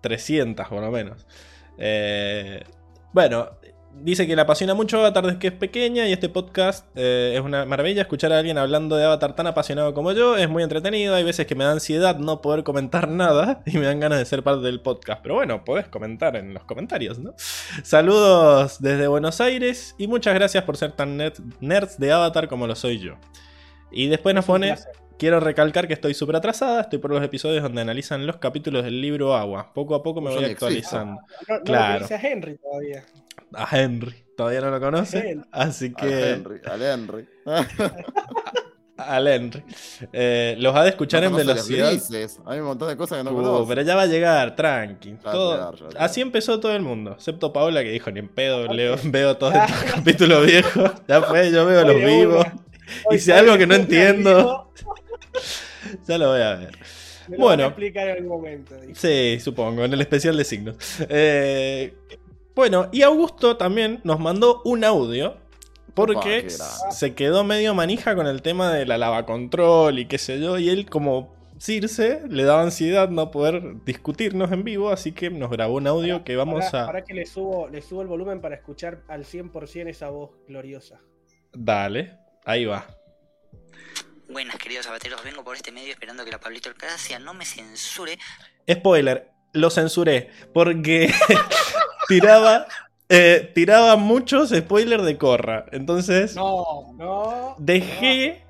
300 0.00 0.68
por 0.68 0.82
lo 0.82 0.90
menos. 0.90 1.26
bueno, 3.12 3.50
dice 4.02 4.26
que 4.26 4.34
le 4.34 4.42
apasiona 4.42 4.74
mucho 4.74 4.98
Avatar 4.98 5.26
desde 5.26 5.38
que 5.38 5.46
es 5.48 5.52
pequeña 5.52 6.06
y 6.06 6.12
este 6.12 6.28
podcast 6.28 6.86
eh, 6.94 7.32
es 7.34 7.40
una 7.40 7.64
maravilla 7.64 8.02
escuchar 8.02 8.32
a 8.32 8.38
alguien 8.38 8.58
hablando 8.58 8.96
de 8.96 9.04
Avatar 9.04 9.34
tan 9.34 9.46
apasionado 9.46 9.94
como 9.94 10.12
yo, 10.12 10.36
es 10.36 10.48
muy 10.48 10.62
entretenido, 10.62 11.14
hay 11.14 11.24
veces 11.24 11.46
que 11.46 11.54
me 11.54 11.64
da 11.64 11.72
ansiedad 11.72 12.18
no 12.18 12.40
poder 12.40 12.64
comentar 12.64 13.08
nada 13.08 13.62
y 13.66 13.78
me 13.78 13.86
dan 13.86 14.00
ganas 14.00 14.18
de 14.18 14.24
ser 14.24 14.42
parte 14.42 14.64
del 14.64 14.80
podcast, 14.80 15.22
pero 15.22 15.34
bueno, 15.36 15.64
podés 15.64 15.88
comentar 15.88 16.36
en 16.36 16.54
los 16.54 16.64
comentarios, 16.64 17.18
¿no? 17.18 17.34
Saludos 17.82 18.80
desde 18.80 19.06
Buenos 19.06 19.40
Aires 19.40 19.94
y 19.98 20.06
muchas 20.06 20.34
gracias 20.34 20.64
por 20.64 20.76
ser 20.76 20.92
tan 20.92 21.16
nerds 21.60 21.98
de 21.98 22.12
Avatar 22.12 22.48
como 22.48 22.66
lo 22.66 22.74
soy 22.74 22.98
yo. 22.98 23.14
Y 23.90 24.08
después 24.08 24.34
nos 24.34 24.44
pone... 24.44 24.74
Quiero 25.18 25.40
recalcar 25.40 25.88
que 25.88 25.94
estoy 25.94 26.14
súper 26.14 26.36
atrasada, 26.36 26.82
estoy 26.82 27.00
por 27.00 27.10
los 27.10 27.20
episodios 27.24 27.64
donde 27.64 27.80
analizan 27.80 28.24
los 28.24 28.36
capítulos 28.36 28.84
del 28.84 29.00
libro 29.00 29.34
Agua. 29.34 29.72
Poco 29.74 29.96
a 29.96 30.02
poco 30.04 30.20
me 30.20 30.32
voy 30.32 30.44
actualizando. 30.44 31.20
No, 31.48 31.60
claro. 31.64 32.06
a 32.08 32.14
Henry 32.14 32.56
todavía. 32.56 33.04
A 33.54 33.76
Henry, 33.76 34.24
todavía 34.36 34.60
no 34.60 34.70
lo 34.70 34.80
conoce. 34.80 35.40
Así 35.50 35.92
que. 35.92 36.30
Henry, 36.30 36.60
al 36.64 36.82
Henry. 36.82 37.28
al 38.98 39.26
Henry. 39.26 39.62
Eh, 40.12 40.56
los 40.58 40.74
ha 40.74 40.82
de 40.82 40.90
escuchar 40.90 41.24
en 41.24 41.34
velocidad. 41.34 41.92
Hay 42.46 42.58
un 42.58 42.66
montón 42.66 42.88
de 42.88 42.96
cosas 42.96 43.18
que 43.18 43.24
no 43.24 43.30
uh, 43.30 43.34
conozco. 43.34 43.68
Pero 43.68 43.82
ya 43.82 43.94
va 43.94 44.02
a 44.02 44.06
llegar, 44.06 44.56
tranqui. 44.56 45.14
Todo... 45.22 45.74
Así 45.98 46.20
empezó 46.20 46.60
todo 46.60 46.74
el 46.74 46.82
mundo. 46.82 47.12
Excepto 47.12 47.52
Paula 47.52 47.82
que 47.82 47.90
dijo: 47.90 48.10
ni 48.10 48.20
en 48.20 48.28
pedo, 48.28 48.66
leo, 48.66 48.96
veo 49.04 49.36
todo 49.36 49.52
este 49.52 49.90
capítulo 49.94 50.42
viejo. 50.42 50.84
Ya 51.08 51.22
fue, 51.22 51.50
yo 51.50 51.64
veo 51.64 51.84
los 51.84 51.96
vivos. 51.96 52.46
Y 53.10 53.18
si 53.18 53.32
algo 53.32 53.56
que 53.56 53.66
no 53.66 53.74
entiendo. 53.74 54.70
ya 56.06 56.18
lo 56.18 56.28
voy 56.28 56.42
a 56.42 56.54
ver. 56.56 56.78
bueno. 57.38 57.66
explicar 57.66 58.08
en 58.08 58.16
algún 58.16 58.28
momento. 58.28 58.74
Sí, 58.94 59.38
supongo, 59.40 59.84
en 59.84 59.92
el 59.92 60.00
especial 60.00 60.36
de 60.36 60.44
signos. 60.44 60.76
Eh, 61.08 61.94
bueno, 62.58 62.88
y 62.90 63.02
Augusto 63.02 63.56
también 63.56 64.00
nos 64.02 64.18
mandó 64.18 64.62
un 64.64 64.82
audio. 64.82 65.36
Porque 65.94 66.48
se 66.90 67.14
quedó 67.14 67.44
medio 67.44 67.72
manija 67.72 68.16
con 68.16 68.26
el 68.26 68.42
tema 68.42 68.72
de 68.72 68.84
la 68.84 68.98
lava 68.98 69.26
control 69.26 70.00
y 70.00 70.06
qué 70.06 70.18
sé 70.18 70.40
yo. 70.40 70.58
Y 70.58 70.68
él, 70.68 70.90
como 70.90 71.36
Circe, 71.60 72.22
le 72.28 72.42
daba 72.42 72.62
ansiedad 72.62 73.10
no 73.10 73.30
poder 73.30 73.84
discutirnos 73.84 74.50
en 74.50 74.64
vivo. 74.64 74.90
Así 74.90 75.12
que 75.12 75.30
nos 75.30 75.52
grabó 75.52 75.76
un 75.76 75.86
audio 75.86 76.24
que 76.24 76.34
vamos 76.34 76.74
a. 76.74 76.86
Para 76.86 77.04
que 77.04 77.14
le 77.14 77.26
subo, 77.26 77.68
le 77.68 77.80
subo 77.80 78.02
el 78.02 78.08
volumen 78.08 78.40
para 78.40 78.56
escuchar 78.56 79.04
al 79.06 79.24
100% 79.24 79.88
esa 79.88 80.08
voz 80.08 80.30
gloriosa. 80.48 81.00
Dale, 81.52 82.18
ahí 82.44 82.64
va. 82.64 82.88
Buenas, 84.28 84.56
queridos 84.56 84.88
abateros. 84.88 85.22
Vengo 85.22 85.44
por 85.44 85.54
este 85.54 85.70
medio 85.70 85.92
esperando 85.92 86.24
que 86.24 86.32
la 86.32 86.40
Pablito 86.40 86.70
Alcacia 86.70 87.20
no 87.20 87.34
me 87.34 87.44
censure. 87.44 88.18
Spoiler, 88.68 89.30
lo 89.52 89.70
censuré 89.70 90.30
porque 90.52 91.12
tiraba 92.08 92.66
eh, 93.08 93.52
tiraba 93.54 93.96
muchos 93.96 94.50
spoilers 94.50 95.04
de 95.04 95.16
Corra. 95.16 95.64
Entonces. 95.72 96.36
No, 96.36 96.92
no. 96.96 97.54
Dejé. 97.58 98.44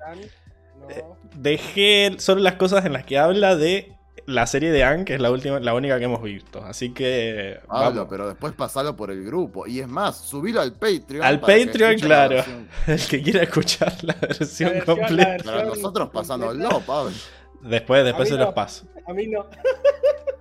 Eh, 0.89 1.03
dejé 1.35 2.15
solo 2.19 2.41
las 2.41 2.55
cosas 2.55 2.85
en 2.85 2.93
las 2.93 3.05
que 3.05 3.17
habla 3.17 3.55
de 3.55 3.93
la 4.25 4.45
serie 4.47 4.71
de 4.71 4.83
Anne, 4.83 5.05
que 5.05 5.15
es 5.15 5.21
la 5.21 5.31
última, 5.31 5.59
la 5.59 5.73
única 5.73 5.97
que 5.97 6.05
hemos 6.05 6.21
visto. 6.21 6.63
Así 6.63 6.93
que. 6.93 7.59
Hablo, 7.69 8.07
pero 8.09 8.27
después 8.27 8.53
pasalo 8.53 8.97
por 8.97 9.11
el 9.11 9.23
grupo. 9.23 9.65
Y 9.65 9.79
es 9.79 9.87
más, 9.87 10.17
subilo 10.17 10.59
al 10.59 10.73
Patreon. 10.73 11.23
Al 11.23 11.39
Patreon, 11.39 11.95
claro. 11.95 12.43
El 12.87 13.07
que 13.07 13.21
quiera 13.21 13.43
escuchar 13.43 13.95
la 14.03 14.13
versión, 14.15 14.81
completa. 14.81 15.43
Para 15.43 15.63
nosotros 15.63 16.09
pasándolo, 16.09 16.81
Pablo. 16.81 17.13
Después, 17.61 18.03
después 18.03 18.27
se 18.27 18.35
los 18.35 18.53
paso. 18.53 18.85
A 19.07 19.13
mí 19.13 19.27
no. 19.27 19.45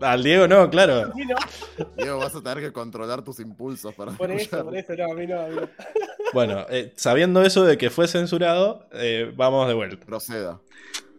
Al 0.00 0.22
Diego 0.22 0.46
no, 0.46 0.70
claro. 0.70 1.10
A 1.12 1.14
mí 1.14 1.24
no. 1.24 1.36
Diego, 1.96 2.18
vas 2.18 2.34
a 2.34 2.42
tener 2.42 2.60
que 2.60 2.72
controlar 2.72 3.22
tus 3.22 3.40
impulsos 3.40 3.94
para. 3.94 4.12
Por 4.12 4.30
eso, 4.30 4.64
por 4.64 4.76
eso, 4.76 4.94
no, 4.94 5.12
a 5.12 5.14
mí 5.14 5.26
no. 5.26 5.40
A 5.40 5.48
mí 5.48 5.56
no. 5.56 5.68
Bueno, 6.32 6.66
eh, 6.68 6.92
sabiendo 6.96 7.42
eso 7.42 7.64
de 7.64 7.78
que 7.78 7.90
fue 7.90 8.06
censurado, 8.06 8.86
eh, 8.92 9.32
vamos 9.34 9.66
de 9.66 9.74
vuelta. 9.74 10.04
Proceda. 10.04 10.60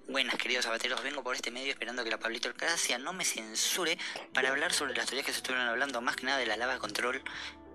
Buenas, 0.08 0.36
queridos 0.36 0.66
abateros. 0.66 1.04
Vengo 1.04 1.24
por 1.24 1.36
este 1.36 1.52
medio 1.52 1.72
esperando 1.72 2.04
que 2.04 2.10
la 2.10 2.18
Pablito 2.18 2.48
Alcacia 2.48 2.98
no 2.98 3.14
me 3.14 3.24
censure 3.26 3.98
para 4.34 4.50
hablar 4.50 4.74
sobre 4.74 4.96
las 4.96 5.06
teorías 5.06 5.26
que 5.26 5.32
se 5.32 5.38
estuvieron 5.38 5.68
hablando, 5.68 6.02
más 6.02 6.16
que 6.16 6.26
nada 6.26 6.40
de 6.40 6.48
la 6.48 6.58
lava 6.58 6.80
control 6.80 7.22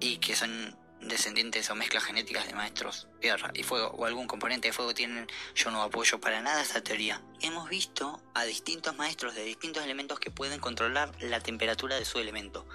y 0.00 0.18
que 0.18 0.34
son 0.34 0.76
descendientes 1.08 1.70
o 1.70 1.74
mezclas 1.74 2.04
genéticas 2.04 2.46
de 2.46 2.54
maestros 2.54 3.08
tierra 3.20 3.50
y 3.54 3.62
fuego 3.62 3.88
o 3.96 4.04
algún 4.04 4.26
componente 4.26 4.68
de 4.68 4.72
fuego 4.72 4.94
tienen, 4.94 5.26
yo 5.54 5.70
no 5.70 5.82
apoyo 5.82 6.20
para 6.20 6.40
nada 6.42 6.62
esta 6.62 6.82
teoría. 6.82 7.22
Hemos 7.40 7.68
visto 7.68 8.20
a 8.34 8.44
distintos 8.44 8.96
maestros 8.96 9.34
de 9.34 9.44
distintos 9.44 9.84
elementos 9.84 10.18
que 10.18 10.30
pueden 10.30 10.60
controlar 10.60 11.10
la 11.20 11.40
temperatura 11.40 11.96
de 11.96 12.04
su 12.04 12.18
elemento. 12.18 12.66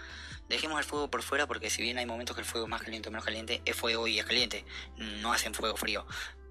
Dejemos 0.47 0.79
el 0.79 0.85
fuego 0.85 1.11
por 1.11 1.21
fuera 1.21 1.45
porque 1.45 1.69
si 1.69 1.81
bien 1.81 1.99
hay 1.99 2.05
momentos 2.05 2.35
que 2.35 2.41
el 2.41 2.47
fuego 2.47 2.65
es 2.65 2.71
más 2.71 2.81
caliente 2.81 3.09
o 3.09 3.11
menos 3.11 3.25
caliente, 3.25 3.61
es 3.65 3.75
fuego 3.75 4.07
y 4.07 4.17
es 4.17 4.25
caliente, 4.25 4.65
no 4.97 5.31
hacen 5.31 5.53
fuego 5.53 5.77
frío. 5.77 6.05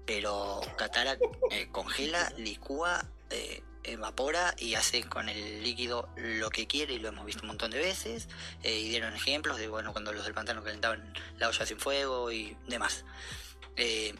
Pero 0.05 0.61
Katara 0.77 1.17
eh, 1.51 1.67
congela, 1.71 2.31
licúa, 2.37 3.05
eh, 3.29 3.61
evapora 3.83 4.53
y 4.57 4.75
hace 4.75 5.03
con 5.03 5.29
el 5.29 5.63
líquido 5.63 6.09
lo 6.15 6.49
que 6.49 6.67
quiere 6.67 6.93
y 6.93 6.99
lo 6.99 7.09
hemos 7.09 7.25
visto 7.25 7.41
un 7.43 7.49
montón 7.49 7.71
de 7.71 7.79
veces 7.79 8.27
eh, 8.63 8.79
y 8.79 8.89
dieron 8.89 9.13
ejemplos 9.13 9.57
de 9.57 9.67
bueno 9.67 9.91
cuando 9.91 10.13
los 10.13 10.23
del 10.23 10.33
pantano 10.33 10.63
calentaban 10.63 11.13
la 11.37 11.49
olla 11.49 11.65
sin 11.65 11.79
fuego 11.79 12.31
y 12.31 12.57
demás. 12.67 13.05
Eh, 13.75 14.13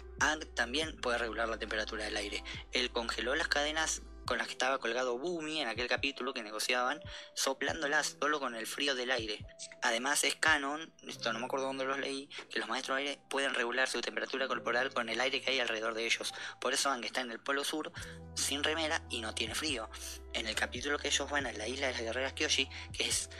también 0.54 0.96
puede 0.98 1.18
regular 1.18 1.50
la 1.50 1.58
temperatura 1.58 2.06
del 2.06 2.16
aire. 2.16 2.44
Él 2.72 2.92
congeló 2.92 3.36
las 3.36 3.48
cadenas 3.48 4.02
con 4.30 4.38
las 4.38 4.46
que 4.46 4.54
estaba 4.54 4.78
colgado 4.78 5.18
Bumi 5.18 5.60
en 5.60 5.70
aquel 5.70 5.88
capítulo 5.88 6.36
que 6.36 6.44
negociaban, 6.44 7.02
soplándolas 7.34 8.16
solo 8.22 8.40
con 8.40 8.54
el 8.54 8.68
frío 8.68 8.94
del 8.94 9.10
aire. 9.10 9.44
Además 9.82 10.24
es 10.24 10.36
canon, 10.36 10.94
esto 11.08 11.34
no 11.34 11.40
me 11.40 11.46
acuerdo 11.46 11.66
dónde 11.66 11.84
los 11.84 11.98
leí, 11.98 12.30
que 12.52 12.60
los 12.60 12.70
maestros 12.70 13.00
aire 13.00 13.20
pueden 13.28 13.56
regular 13.56 13.90
su 13.90 14.02
temperatura 14.02 14.48
corporal 14.48 14.94
con 14.94 15.10
el 15.10 15.20
aire 15.20 15.42
que 15.42 15.50
hay 15.50 15.60
alrededor 15.60 15.96
de 15.96 16.06
ellos. 16.06 16.32
Por 16.62 16.76
eso 16.76 16.92
Ang 16.92 17.04
está 17.04 17.22
en 17.22 17.32
el 17.32 17.40
polo 17.40 17.64
sur 17.64 17.92
sin 18.36 18.64
remera 18.64 19.02
y 19.10 19.22
no 19.22 19.34
tiene 19.34 19.56
frío. 19.56 19.90
En 20.34 20.46
el 20.46 20.54
capítulo 20.54 21.00
que 21.00 21.08
ellos 21.08 21.28
van 21.28 21.48
a 21.48 21.52
la 21.52 21.68
isla 21.68 21.88
de 21.88 21.94
las 21.94 22.02
guerreras 22.04 22.34
Kyoshi, 22.34 22.70
que 22.94 23.08
es, 23.08 23.32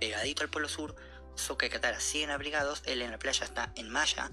pegadito 0.00 0.42
al 0.42 0.50
polo 0.50 0.68
sur, 0.68 0.96
Sokka 1.36 1.66
y 1.66 1.70
Katara 1.70 2.00
siguen 2.00 2.32
abrigados, 2.32 2.82
él 2.86 3.02
en 3.02 3.12
la 3.12 3.20
playa 3.20 3.44
está 3.44 3.72
en 3.76 3.88
malla, 3.88 4.32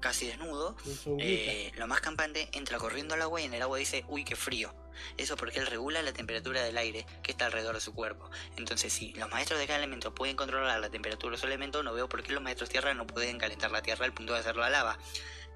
casi 0.00 0.26
desnudo, 0.26 0.76
eh, 1.18 1.72
lo 1.76 1.86
más 1.86 2.00
campante 2.00 2.48
entra 2.52 2.78
corriendo 2.78 3.14
al 3.14 3.22
agua 3.22 3.40
y 3.40 3.44
en 3.44 3.54
el 3.54 3.62
agua 3.62 3.78
dice, 3.78 4.04
uy, 4.08 4.24
qué 4.24 4.36
frío. 4.36 4.74
Eso 5.16 5.36
porque 5.36 5.58
él 5.58 5.66
regula 5.66 6.02
la 6.02 6.12
temperatura 6.12 6.62
del 6.62 6.76
aire 6.76 7.06
que 7.22 7.32
está 7.32 7.46
alrededor 7.46 7.74
de 7.74 7.80
su 7.80 7.94
cuerpo. 7.94 8.30
Entonces, 8.56 8.92
si 8.92 9.12
los 9.14 9.30
maestros 9.30 9.58
de 9.58 9.66
cada 9.66 9.78
elemento 9.78 10.14
pueden 10.14 10.36
controlar 10.36 10.80
la 10.80 10.90
temperatura 10.90 11.36
de 11.36 11.40
su 11.40 11.46
elemento, 11.46 11.82
no 11.82 11.94
veo 11.94 12.08
por 12.08 12.22
qué 12.22 12.32
los 12.32 12.42
maestros 12.42 12.68
tierra 12.68 12.94
no 12.94 13.06
pueden 13.06 13.38
calentar 13.38 13.70
la 13.70 13.82
tierra 13.82 14.04
al 14.04 14.12
punto 14.12 14.32
de 14.34 14.40
hacer 14.40 14.56
la 14.56 14.70
lava. 14.70 14.98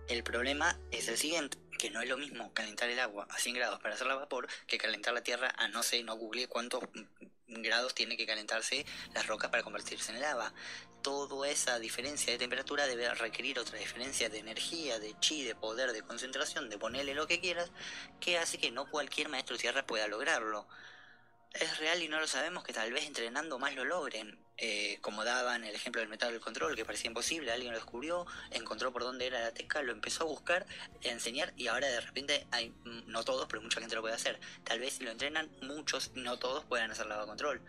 El 0.09 0.22
problema 0.22 0.78
es 0.90 1.09
el 1.09 1.16
siguiente, 1.16 1.57
que 1.78 1.90
no 1.90 2.02
es 2.02 2.09
lo 2.09 2.18
mismo 2.18 2.52
calentar 2.52 2.90
el 2.90 3.00
agua 3.00 3.26
a 3.30 3.38
100 3.38 3.57
grados 3.57 3.80
para 3.80 3.94
hacer 3.94 4.07
la 4.07 4.14
vapor 4.14 4.48
que 4.66 4.76
calentar 4.76 5.14
la 5.14 5.22
tierra 5.22 5.52
a 5.57 5.68
no 5.68 5.83
sé, 5.83 6.02
no 6.02 6.16
google 6.16 6.46
cuántos 6.46 6.85
grados 7.48 7.94
tiene 7.94 8.16
que 8.16 8.26
calentarse 8.26 8.85
la 9.14 9.22
roca 9.22 9.50
para 9.50 9.62
convertirse 9.62 10.12
en 10.12 10.20
lava. 10.20 10.52
Toda 11.02 11.48
esa 11.48 11.78
diferencia 11.78 12.33
de 12.33 12.38
temperatura 12.38 12.87
debe 12.87 13.12
requerir 13.14 13.59
otra 13.59 13.78
diferencia 13.78 14.28
de 14.28 14.38
energía, 14.38 14.98
de 14.98 15.14
chi, 15.20 15.44
de 15.44 15.54
poder, 15.54 15.92
de 15.92 16.02
concentración, 16.02 16.70
de 16.70 16.78
ponerle 16.78 17.14
lo 17.14 17.26
que 17.26 17.40
quieras, 17.40 17.70
que 18.20 18.38
hace 18.38 18.59
que 18.59 18.70
no 18.70 18.90
cualquier 18.90 19.28
maestro 19.28 19.59
tierra 19.59 19.87
pueda 19.87 20.09
lograrlo 20.09 20.66
es 21.54 21.78
real 21.78 22.02
y 22.02 22.09
no 22.09 22.20
lo 22.20 22.26
sabemos 22.26 22.64
que 22.64 22.72
tal 22.72 22.92
vez 22.92 23.07
entrenando 23.07 23.59
más 23.59 23.74
lo 23.74 23.85
logren. 23.85 24.43
Eh, 24.57 24.99
como 25.01 25.25
daban 25.25 25.64
el 25.64 25.75
ejemplo 25.75 26.01
del 26.01 26.09
metal 26.09 26.31
del 26.31 26.40
control, 26.40 26.77
que 26.77 26.85
parecía 26.85 27.09
imposible, 27.09 27.51
alguien 27.51 27.73
lo 27.73 27.79
descubrió, 27.79 28.25
encontró 28.53 28.93
por 28.93 29.03
dónde 29.03 29.27
era 29.27 29.40
la 29.40 29.53
teca, 29.53 29.83
lo 29.83 29.90
empezó 29.90 30.23
a 30.23 30.27
buscar, 30.27 30.64
a 31.05 31.09
enseñar 31.09 31.53
y 31.57 31.67
ahora 31.67 31.88
de 31.88 32.01
repente 32.01 32.47
hay, 32.53 32.71
mm, 32.85 33.09
no 33.11 33.25
todos, 33.25 33.47
pero 33.49 33.62
mucha 33.62 33.81
gente 33.81 33.97
lo 33.97 34.01
puede 34.01 34.14
hacer. 34.14 34.38
Tal 34.62 34.79
vez 34.79 34.95
si 34.95 35.05
lo 35.05 35.11
entrenan, 35.11 35.51
muchos, 35.62 36.12
no 36.14 36.38
todos 36.38 36.64
puedan 36.64 36.90
hacer 36.90 37.07
lava 37.07 37.27
control. 37.27 37.61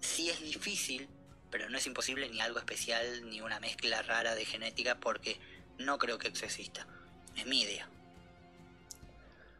Sí 0.00 0.28
es 0.28 0.42
difícil, 0.42 1.08
pero 1.50 1.70
no 1.70 1.78
es 1.78 1.86
imposible 1.86 2.28
ni 2.28 2.40
algo 2.40 2.58
especial, 2.58 3.28
ni 3.30 3.40
una 3.40 3.58
mezcla 3.58 4.02
rara 4.02 4.34
de 4.34 4.44
genética, 4.44 4.98
porque 5.00 5.38
no 5.78 5.96
creo 5.96 6.18
que 6.18 6.28
eso 6.28 6.44
exista. 6.44 6.86
Es 7.34 7.46
mi 7.46 7.62
idea. 7.62 7.88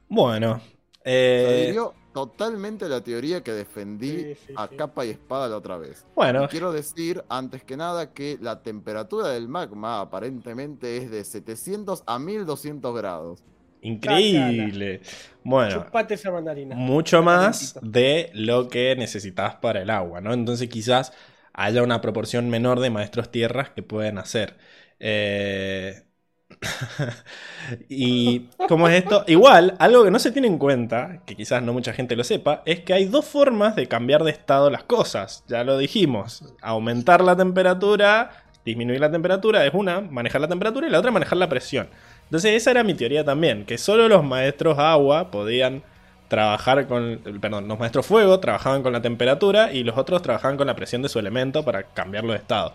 Bueno, 0.08 0.62
eh, 1.04 1.74
totalmente 2.16 2.88
la 2.88 3.02
teoría 3.02 3.42
que 3.42 3.52
defendí 3.52 4.34
a 4.56 4.68
capa 4.68 5.04
y 5.04 5.10
espada 5.10 5.50
la 5.50 5.58
otra 5.58 5.76
vez. 5.76 6.06
Bueno. 6.14 6.48
quiero 6.48 6.72
decir, 6.72 7.22
antes 7.28 7.62
que 7.62 7.76
nada, 7.76 8.14
que 8.14 8.38
la 8.40 8.62
temperatura 8.62 9.28
del 9.28 9.48
magma 9.48 10.00
aparentemente 10.00 10.96
es 10.96 11.10
de 11.10 11.22
700 11.22 12.04
a 12.06 12.18
1200 12.18 12.96
grados. 12.96 13.44
Increíble. 13.82 15.02
Bueno, 15.44 15.84
esa 16.08 16.30
mandarina. 16.30 16.74
mucho 16.74 17.22
más 17.22 17.78
de 17.82 18.30
lo 18.32 18.70
que 18.70 18.96
necesitas 18.96 19.56
para 19.56 19.82
el 19.82 19.90
agua, 19.90 20.22
¿no? 20.22 20.32
Entonces 20.32 20.70
quizás 20.70 21.12
haya 21.52 21.82
una 21.82 22.00
proporción 22.00 22.48
menor 22.48 22.80
de 22.80 22.88
maestros 22.88 23.30
tierras 23.30 23.68
que 23.68 23.82
pueden 23.82 24.16
hacer. 24.16 24.56
Eh, 25.00 26.05
y 27.88 28.48
¿cómo 28.68 28.88
es 28.88 29.02
esto? 29.02 29.24
Igual, 29.26 29.74
algo 29.78 30.04
que 30.04 30.10
no 30.10 30.18
se 30.18 30.30
tiene 30.30 30.48
en 30.48 30.58
cuenta, 30.58 31.22
que 31.26 31.34
quizás 31.34 31.62
no 31.62 31.72
mucha 31.72 31.92
gente 31.92 32.16
lo 32.16 32.24
sepa, 32.24 32.62
es 32.64 32.80
que 32.80 32.92
hay 32.92 33.06
dos 33.06 33.24
formas 33.24 33.76
de 33.76 33.86
cambiar 33.86 34.24
de 34.24 34.30
estado 34.30 34.70
las 34.70 34.84
cosas. 34.84 35.44
Ya 35.48 35.64
lo 35.64 35.78
dijimos. 35.78 36.54
Aumentar 36.62 37.22
la 37.22 37.36
temperatura, 37.36 38.44
disminuir 38.64 39.00
la 39.00 39.10
temperatura 39.10 39.64
es 39.64 39.74
una, 39.74 40.00
manejar 40.00 40.40
la 40.40 40.48
temperatura 40.48 40.86
y 40.86 40.90
la 40.90 40.98
otra 40.98 41.10
manejar 41.10 41.38
la 41.38 41.48
presión. 41.48 41.88
Entonces 42.24 42.54
esa 42.54 42.72
era 42.72 42.84
mi 42.84 42.94
teoría 42.94 43.24
también, 43.24 43.64
que 43.64 43.78
solo 43.78 44.08
los 44.08 44.24
maestros 44.24 44.78
agua 44.78 45.30
podían 45.30 45.82
trabajar 46.28 46.88
con, 46.88 47.20
perdón, 47.40 47.68
los 47.68 47.78
maestros 47.78 48.04
fuego 48.06 48.40
trabajaban 48.40 48.82
con 48.82 48.92
la 48.92 49.00
temperatura 49.00 49.72
y 49.72 49.84
los 49.84 49.96
otros 49.96 50.22
trabajaban 50.22 50.56
con 50.56 50.66
la 50.66 50.74
presión 50.74 51.02
de 51.02 51.08
su 51.08 51.20
elemento 51.20 51.64
para 51.64 51.84
cambiarlo 51.84 52.32
de 52.32 52.38
estado. 52.38 52.72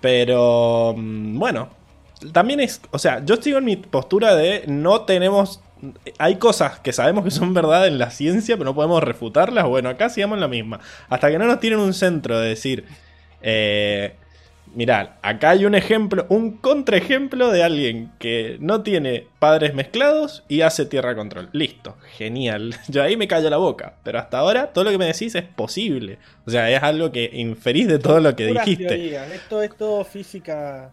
Pero 0.00 0.94
mm, 0.96 1.38
bueno, 1.38 1.68
también 2.32 2.60
es, 2.60 2.80
o 2.90 2.98
sea, 2.98 3.24
yo 3.24 3.36
sigo 3.36 3.58
en 3.58 3.64
mi 3.64 3.76
postura 3.76 4.34
de 4.34 4.64
no 4.66 5.02
tenemos, 5.02 5.60
hay 6.18 6.36
cosas 6.36 6.78
que 6.80 6.92
sabemos 6.92 7.24
que 7.24 7.30
son 7.30 7.54
verdad 7.54 7.86
en 7.86 7.98
la 7.98 8.10
ciencia, 8.10 8.56
pero 8.56 8.70
no 8.70 8.74
podemos 8.74 9.02
refutarlas. 9.02 9.66
Bueno, 9.66 9.88
acá 9.88 10.08
sigamos 10.08 10.38
la 10.38 10.48
misma. 10.48 10.80
Hasta 11.08 11.30
que 11.30 11.38
no 11.38 11.46
nos 11.46 11.60
tienen 11.60 11.80
un 11.80 11.92
centro 11.92 12.38
de 12.38 12.48
decir, 12.48 12.84
eh, 13.42 14.14
mirad, 14.74 15.10
acá 15.22 15.50
hay 15.50 15.66
un 15.66 15.74
ejemplo, 15.74 16.24
un 16.28 16.56
contraejemplo 16.56 17.50
de 17.50 17.62
alguien 17.62 18.12
que 18.18 18.56
no 18.60 18.82
tiene 18.82 19.26
padres 19.38 19.74
mezclados 19.74 20.44
y 20.48 20.62
hace 20.62 20.86
tierra 20.86 21.14
control. 21.14 21.50
Listo, 21.52 21.96
genial. 22.16 22.74
Yo 22.88 23.02
ahí 23.02 23.16
me 23.16 23.28
callo 23.28 23.50
la 23.50 23.56
boca. 23.58 23.94
Pero 24.04 24.18
hasta 24.18 24.38
ahora 24.38 24.72
todo 24.72 24.84
lo 24.84 24.90
que 24.90 24.98
me 24.98 25.06
decís 25.06 25.34
es 25.34 25.44
posible. 25.44 26.18
O 26.46 26.50
sea, 26.50 26.70
es 26.70 26.82
algo 26.82 27.12
que 27.12 27.30
inferís 27.34 27.88
de 27.88 27.98
todo 27.98 28.20
lo 28.20 28.34
que 28.34 28.46
dijiste. 28.46 29.16
Esto 29.34 29.62
es 29.62 29.76
todo 29.76 30.04
física 30.04 30.92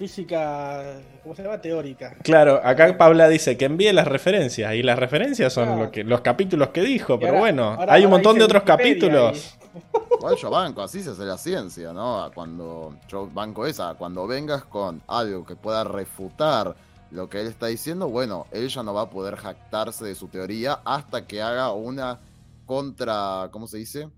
física, 0.00 0.82
¿cómo 1.22 1.34
se 1.34 1.42
llama? 1.42 1.60
Teórica. 1.60 2.16
Claro, 2.22 2.58
acá 2.64 2.96
Paula 2.96 3.28
dice 3.28 3.58
que 3.58 3.66
envíe 3.66 3.92
las 3.92 4.08
referencias 4.08 4.74
y 4.74 4.82
las 4.82 4.98
referencias 4.98 5.52
son 5.52 5.78
lo 5.78 5.90
que, 5.90 6.04
los 6.04 6.22
capítulos 6.22 6.70
que 6.70 6.80
dijo, 6.80 7.20
pero 7.20 7.34
bueno, 7.34 7.76
hay 7.86 8.06
un 8.06 8.10
montón 8.10 8.38
de 8.38 8.44
otros 8.44 8.62
capítulos. 8.62 9.58
Igual 10.18 10.36
yo 10.36 10.48
banco, 10.48 10.80
así 10.80 11.02
se 11.02 11.10
hace 11.10 11.24
la 11.24 11.36
ciencia, 11.36 11.92
¿no? 11.92 12.30
Cuando 12.34 12.94
yo 13.08 13.28
banco 13.30 13.66
esa, 13.66 13.92
cuando 13.92 14.26
vengas 14.26 14.64
con 14.64 15.02
algo 15.06 15.44
que 15.44 15.54
pueda 15.54 15.84
refutar 15.84 16.74
lo 17.10 17.28
que 17.28 17.42
él 17.42 17.48
está 17.48 17.66
diciendo, 17.66 18.08
bueno, 18.08 18.46
él 18.52 18.68
ya 18.68 18.82
no 18.82 18.94
va 18.94 19.02
a 19.02 19.10
poder 19.10 19.36
jactarse 19.36 20.06
de 20.06 20.14
su 20.14 20.28
teoría 20.28 20.80
hasta 20.82 21.26
que 21.26 21.42
haga 21.42 21.72
una 21.72 22.20
contra, 22.64 23.50
¿cómo 23.52 23.66
se 23.66 23.76
dice? 23.76 24.08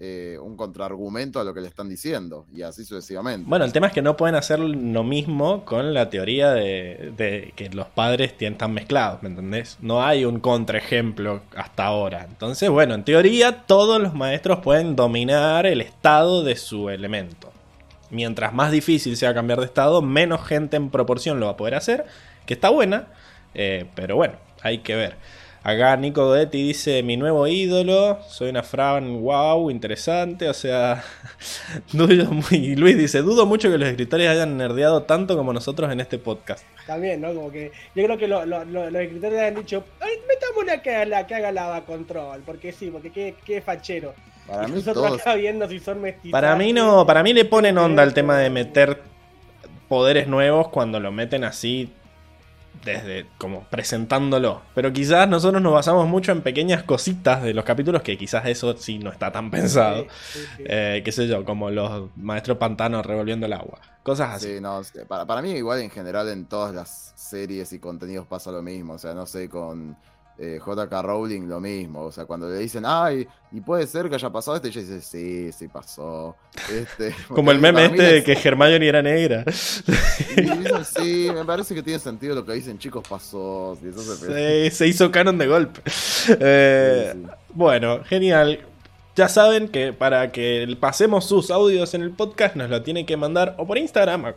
Eh, 0.00 0.38
un 0.40 0.56
contraargumento 0.56 1.40
a 1.40 1.44
lo 1.44 1.52
que 1.52 1.60
le 1.60 1.66
están 1.66 1.88
diciendo, 1.88 2.46
y 2.54 2.62
así 2.62 2.84
sucesivamente. 2.84 3.50
Bueno, 3.50 3.64
el 3.64 3.72
tema 3.72 3.88
es 3.88 3.92
que 3.92 4.00
no 4.00 4.16
pueden 4.16 4.36
hacer 4.36 4.60
lo 4.60 5.02
mismo 5.02 5.64
con 5.64 5.92
la 5.92 6.08
teoría 6.08 6.52
de, 6.52 7.52
que 7.56 7.68
los 7.70 7.88
padres 7.88 8.34
están 8.38 8.74
mezclados, 8.74 9.24
¿me 9.24 9.28
entendés? 9.28 9.76
No 9.80 10.00
hay 10.00 10.24
un 10.24 10.38
contraejemplo 10.38 11.42
hasta 11.56 11.84
ahora. 11.84 12.24
Entonces, 12.28 12.70
bueno, 12.70 12.94
en 12.94 13.02
teoría 13.02 13.66
todos 13.66 14.00
los 14.00 14.14
maestros 14.14 14.60
pueden 14.60 14.94
dominar 14.94 15.66
el 15.66 15.80
estado 15.80 16.44
de 16.44 16.54
su 16.54 16.90
elemento. 16.90 17.50
Mientras 18.10 18.54
más 18.54 18.70
difícil 18.70 19.16
sea 19.16 19.34
cambiar 19.34 19.58
de 19.58 19.66
estado, 19.66 20.00
menos 20.00 20.46
gente 20.46 20.76
en 20.76 20.90
proporción 20.90 21.40
lo 21.40 21.46
va 21.46 21.52
a 21.52 21.56
poder 21.56 21.74
hacer, 21.74 22.06
que 22.46 22.54
está 22.54 22.68
buena, 22.70 23.08
eh, 23.52 23.86
pero 23.96 24.14
bueno, 24.14 24.34
hay 24.62 24.78
que 24.78 24.94
ver. 24.94 25.16
Acá 25.68 25.98
Nico 25.98 26.24
Godetti 26.24 26.62
dice, 26.62 27.02
mi 27.02 27.18
nuevo 27.18 27.46
ídolo, 27.46 28.20
soy 28.26 28.48
una 28.48 28.62
Fran, 28.62 29.20
wow, 29.20 29.68
interesante, 29.68 30.48
o 30.48 30.54
sea, 30.54 31.04
y 32.50 32.74
Luis 32.74 32.96
dice, 32.96 33.20
dudo 33.20 33.44
mucho 33.44 33.70
que 33.70 33.76
los 33.76 33.86
escritores 33.86 34.30
hayan 34.30 34.56
nerdeado 34.56 35.02
tanto 35.02 35.36
como 35.36 35.52
nosotros 35.52 35.92
en 35.92 36.00
este 36.00 36.16
podcast. 36.16 36.64
También, 36.86 37.20
¿no? 37.20 37.34
Como 37.34 37.52
que 37.52 37.70
yo 37.94 38.02
creo 38.02 38.16
que 38.16 38.26
los 38.26 38.94
escritores 38.94 39.42
han 39.42 39.56
dicho, 39.56 39.84
metamos 40.00 40.62
una 40.62 40.80
que, 40.80 41.04
la, 41.04 41.26
que 41.26 41.34
haga 41.34 41.52
lava 41.52 41.84
control, 41.84 42.40
porque 42.46 42.72
sí, 42.72 42.88
porque 42.90 43.10
qué, 43.10 43.34
qué 43.44 43.60
fachero. 43.60 44.14
Para 44.46 44.68
mí, 44.68 44.80
todos... 44.80 45.20
viendo 45.36 45.68
si 45.68 45.80
son 45.80 46.00
Para 46.30 46.56
mí 46.56 46.72
no, 46.72 47.04
para 47.04 47.22
mí 47.22 47.34
le 47.34 47.44
ponen 47.44 47.76
onda 47.76 48.02
al 48.02 48.14
tema 48.14 48.38
de 48.38 48.48
meter 48.48 49.02
poderes 49.86 50.28
nuevos 50.28 50.68
cuando 50.68 50.98
lo 50.98 51.12
meten 51.12 51.44
así 51.44 51.92
desde 52.84 53.26
como 53.38 53.64
presentándolo. 53.64 54.62
Pero 54.74 54.92
quizás 54.92 55.28
nosotros 55.28 55.62
nos 55.62 55.72
basamos 55.72 56.06
mucho 56.06 56.32
en 56.32 56.42
pequeñas 56.42 56.82
cositas 56.82 57.42
de 57.42 57.54
los 57.54 57.64
capítulos 57.64 58.02
que 58.02 58.16
quizás 58.16 58.46
eso 58.46 58.76
sí 58.76 58.98
no 58.98 59.10
está 59.10 59.32
tan 59.32 59.50
pensado. 59.50 60.06
Eh, 60.58 61.02
qué 61.04 61.12
sé 61.12 61.26
yo, 61.26 61.44
como 61.44 61.70
los 61.70 62.10
maestros 62.16 62.58
pantanos 62.58 63.04
revolviendo 63.04 63.46
el 63.46 63.52
agua. 63.52 63.80
Cosas 64.02 64.36
así. 64.36 64.54
Sí, 64.54 64.60
no, 64.60 64.80
para, 65.06 65.26
para 65.26 65.42
mí 65.42 65.52
igual 65.52 65.80
en 65.80 65.90
general 65.90 66.28
en 66.28 66.46
todas 66.46 66.74
las 66.74 67.12
series 67.16 67.72
y 67.72 67.78
contenidos 67.78 68.26
pasa 68.26 68.50
lo 68.50 68.62
mismo. 68.62 68.94
O 68.94 68.98
sea, 68.98 69.14
no 69.14 69.26
sé, 69.26 69.48
con 69.48 69.96
eh, 70.38 70.60
JK 70.64 70.92
Rowling 71.02 71.48
lo 71.48 71.60
mismo. 71.60 72.02
O 72.02 72.12
sea, 72.12 72.24
cuando 72.24 72.48
le 72.48 72.58
dicen, 72.58 72.84
ay, 72.86 73.26
y 73.50 73.60
puede 73.60 73.86
ser 73.86 74.08
que 74.08 74.14
haya 74.14 74.30
pasado 74.30 74.56
este, 74.56 74.68
ella 74.68 74.80
dice, 74.82 75.00
sí, 75.00 75.50
sí 75.52 75.68
pasó. 75.68 76.36
Este, 76.70 77.14
Como 77.28 77.50
el 77.50 77.58
meme 77.58 77.86
este 77.86 78.02
de 78.02 78.24
que 78.24 78.32
Hermione 78.32 78.86
era 78.86 79.02
negra. 79.02 79.44
sí, 79.52 81.28
me 81.34 81.44
parece 81.44 81.74
que 81.74 81.82
tiene 81.82 81.98
sentido 81.98 82.36
lo 82.36 82.46
que 82.46 82.52
dicen, 82.52 82.78
chicos, 82.78 83.02
pasó. 83.08 83.76
Sí, 83.80 84.70
se 84.70 84.86
hizo 84.86 85.10
canon 85.10 85.38
de 85.38 85.46
golpe. 85.46 85.80
Eh, 86.28 87.14
bueno, 87.52 88.04
genial. 88.04 88.60
Ya 89.16 89.28
saben 89.28 89.68
que 89.68 89.92
para 89.92 90.30
que 90.30 90.76
pasemos 90.78 91.24
sus 91.24 91.50
audios 91.50 91.92
en 91.94 92.02
el 92.02 92.12
podcast 92.12 92.54
nos 92.54 92.70
lo 92.70 92.82
tienen 92.82 93.04
que 93.04 93.16
mandar 93.16 93.56
o 93.58 93.66
por 93.66 93.76
Instagram, 93.76 94.34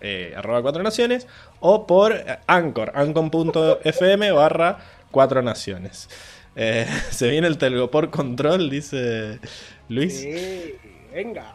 eh, 0.00 0.32
arroba 0.34 0.62
cuatro 0.62 0.82
naciones, 0.82 1.26
o 1.60 1.86
por 1.86 2.14
Anchor, 2.46 2.92
anchor.fm 2.94 4.32
barra 4.32 4.78
cuatro 5.14 5.42
naciones. 5.42 6.08
Eh, 6.56 6.86
se 7.10 7.30
viene 7.30 7.46
el 7.46 7.56
telgopor 7.56 8.10
control, 8.10 8.68
dice 8.68 9.38
Luis. 9.88 10.20
Sí, 10.20 10.74
venga. 11.12 11.54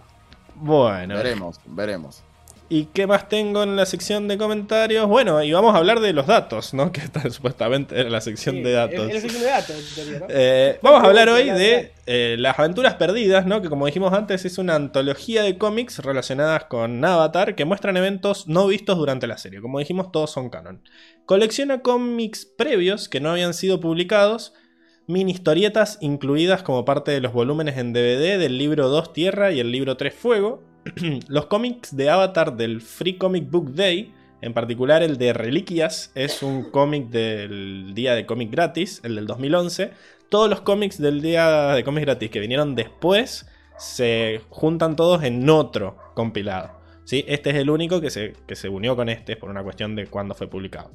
Bueno. 0.55 1.15
Veremos, 1.15 1.59
veremos. 1.65 2.23
¿Y 2.71 2.85
qué 2.85 3.07
más 3.07 3.27
tengo 3.27 3.63
en 3.63 3.75
la 3.75 3.87
sección 3.87 4.27
de 4.27 4.37
comentarios? 4.37 5.07
Bueno, 5.07 5.41
y 5.41 5.51
vamos 5.51 5.73
a 5.73 5.79
hablar 5.79 5.99
de 6.01 6.13
los 6.13 6.27
datos, 6.27 6.75
¿no? 6.75 6.91
Que 6.91 7.01
está 7.01 7.27
supuestamente 7.31 7.99
en 7.99 8.11
la 8.11 8.21
sección 8.21 8.61
de 8.61 8.73
datos. 8.73 8.99
En 8.99 9.13
la 9.15 9.19
sección 9.21 9.41
de 9.41 9.49
datos, 9.49 9.97
¿no? 10.19 10.27
Eh, 10.29 10.77
vamos 10.83 11.03
a 11.03 11.07
hablar 11.07 11.29
hoy 11.29 11.49
de 11.49 11.93
eh, 12.05 12.35
Las 12.37 12.59
Aventuras 12.59 12.93
Perdidas, 12.93 13.47
¿no? 13.47 13.63
Que 13.63 13.69
como 13.69 13.87
dijimos 13.87 14.13
antes 14.13 14.45
es 14.45 14.59
una 14.59 14.75
antología 14.75 15.41
de 15.41 15.57
cómics 15.57 15.97
relacionadas 15.97 16.65
con 16.65 17.03
Avatar 17.03 17.55
que 17.55 17.65
muestran 17.65 17.97
eventos 17.97 18.47
no 18.47 18.67
vistos 18.67 18.97
durante 18.99 19.25
la 19.25 19.39
serie. 19.39 19.61
Como 19.61 19.79
dijimos, 19.79 20.11
todos 20.11 20.29
son 20.29 20.51
canon. 20.51 20.83
Colecciona 21.25 21.81
cómics 21.81 22.45
previos 22.45 23.09
que 23.09 23.19
no 23.19 23.31
habían 23.31 23.55
sido 23.55 23.79
publicados 23.79 24.53
mini 25.07 25.31
historietas 25.31 25.97
incluidas 26.01 26.61
como 26.61 26.85
parte 26.85 27.09
de 27.09 27.19
los 27.19 27.33
volúmenes 27.33 27.79
en 27.79 27.93
DVD 27.93 28.37
del 28.37 28.59
libro 28.59 28.89
2 28.89 29.11
Tierra 29.11 29.51
y 29.51 29.59
el 29.59 29.71
libro 29.71 29.97
3 29.97 30.13
Fuego, 30.13 30.68
los 31.27 31.45
cómics 31.47 31.95
de 31.95 32.09
Avatar 32.09 32.55
del 32.55 32.81
Free 32.81 33.17
Comic 33.17 33.49
Book 33.49 33.73
Day, 33.73 34.13
en 34.41 34.53
particular 34.53 35.03
el 35.03 35.17
de 35.17 35.33
Reliquias, 35.33 36.11
es 36.15 36.43
un 36.43 36.71
cómic 36.71 37.09
del 37.09 37.93
día 37.93 38.15
de 38.15 38.25
cómic 38.25 38.51
gratis, 38.51 39.01
el 39.03 39.15
del 39.15 39.27
2011. 39.27 39.91
Todos 40.29 40.49
los 40.49 40.61
cómics 40.61 41.01
del 41.01 41.21
día 41.21 41.73
de 41.73 41.83
cómic 41.83 42.05
gratis 42.05 42.29
que 42.29 42.39
vinieron 42.39 42.75
después 42.75 43.47
se 43.77 44.41
juntan 44.49 44.95
todos 44.95 45.23
en 45.23 45.49
otro 45.49 45.97
compilado. 46.13 46.79
¿sí? 47.05 47.25
Este 47.27 47.49
es 47.49 47.55
el 47.55 47.69
único 47.69 47.99
que 48.01 48.09
se, 48.09 48.33
que 48.47 48.55
se 48.55 48.69
unió 48.69 48.95
con 48.95 49.09
este 49.09 49.35
por 49.35 49.49
una 49.49 49.63
cuestión 49.63 49.95
de 49.95 50.07
cuándo 50.07 50.35
fue 50.35 50.47
publicado. 50.47 50.91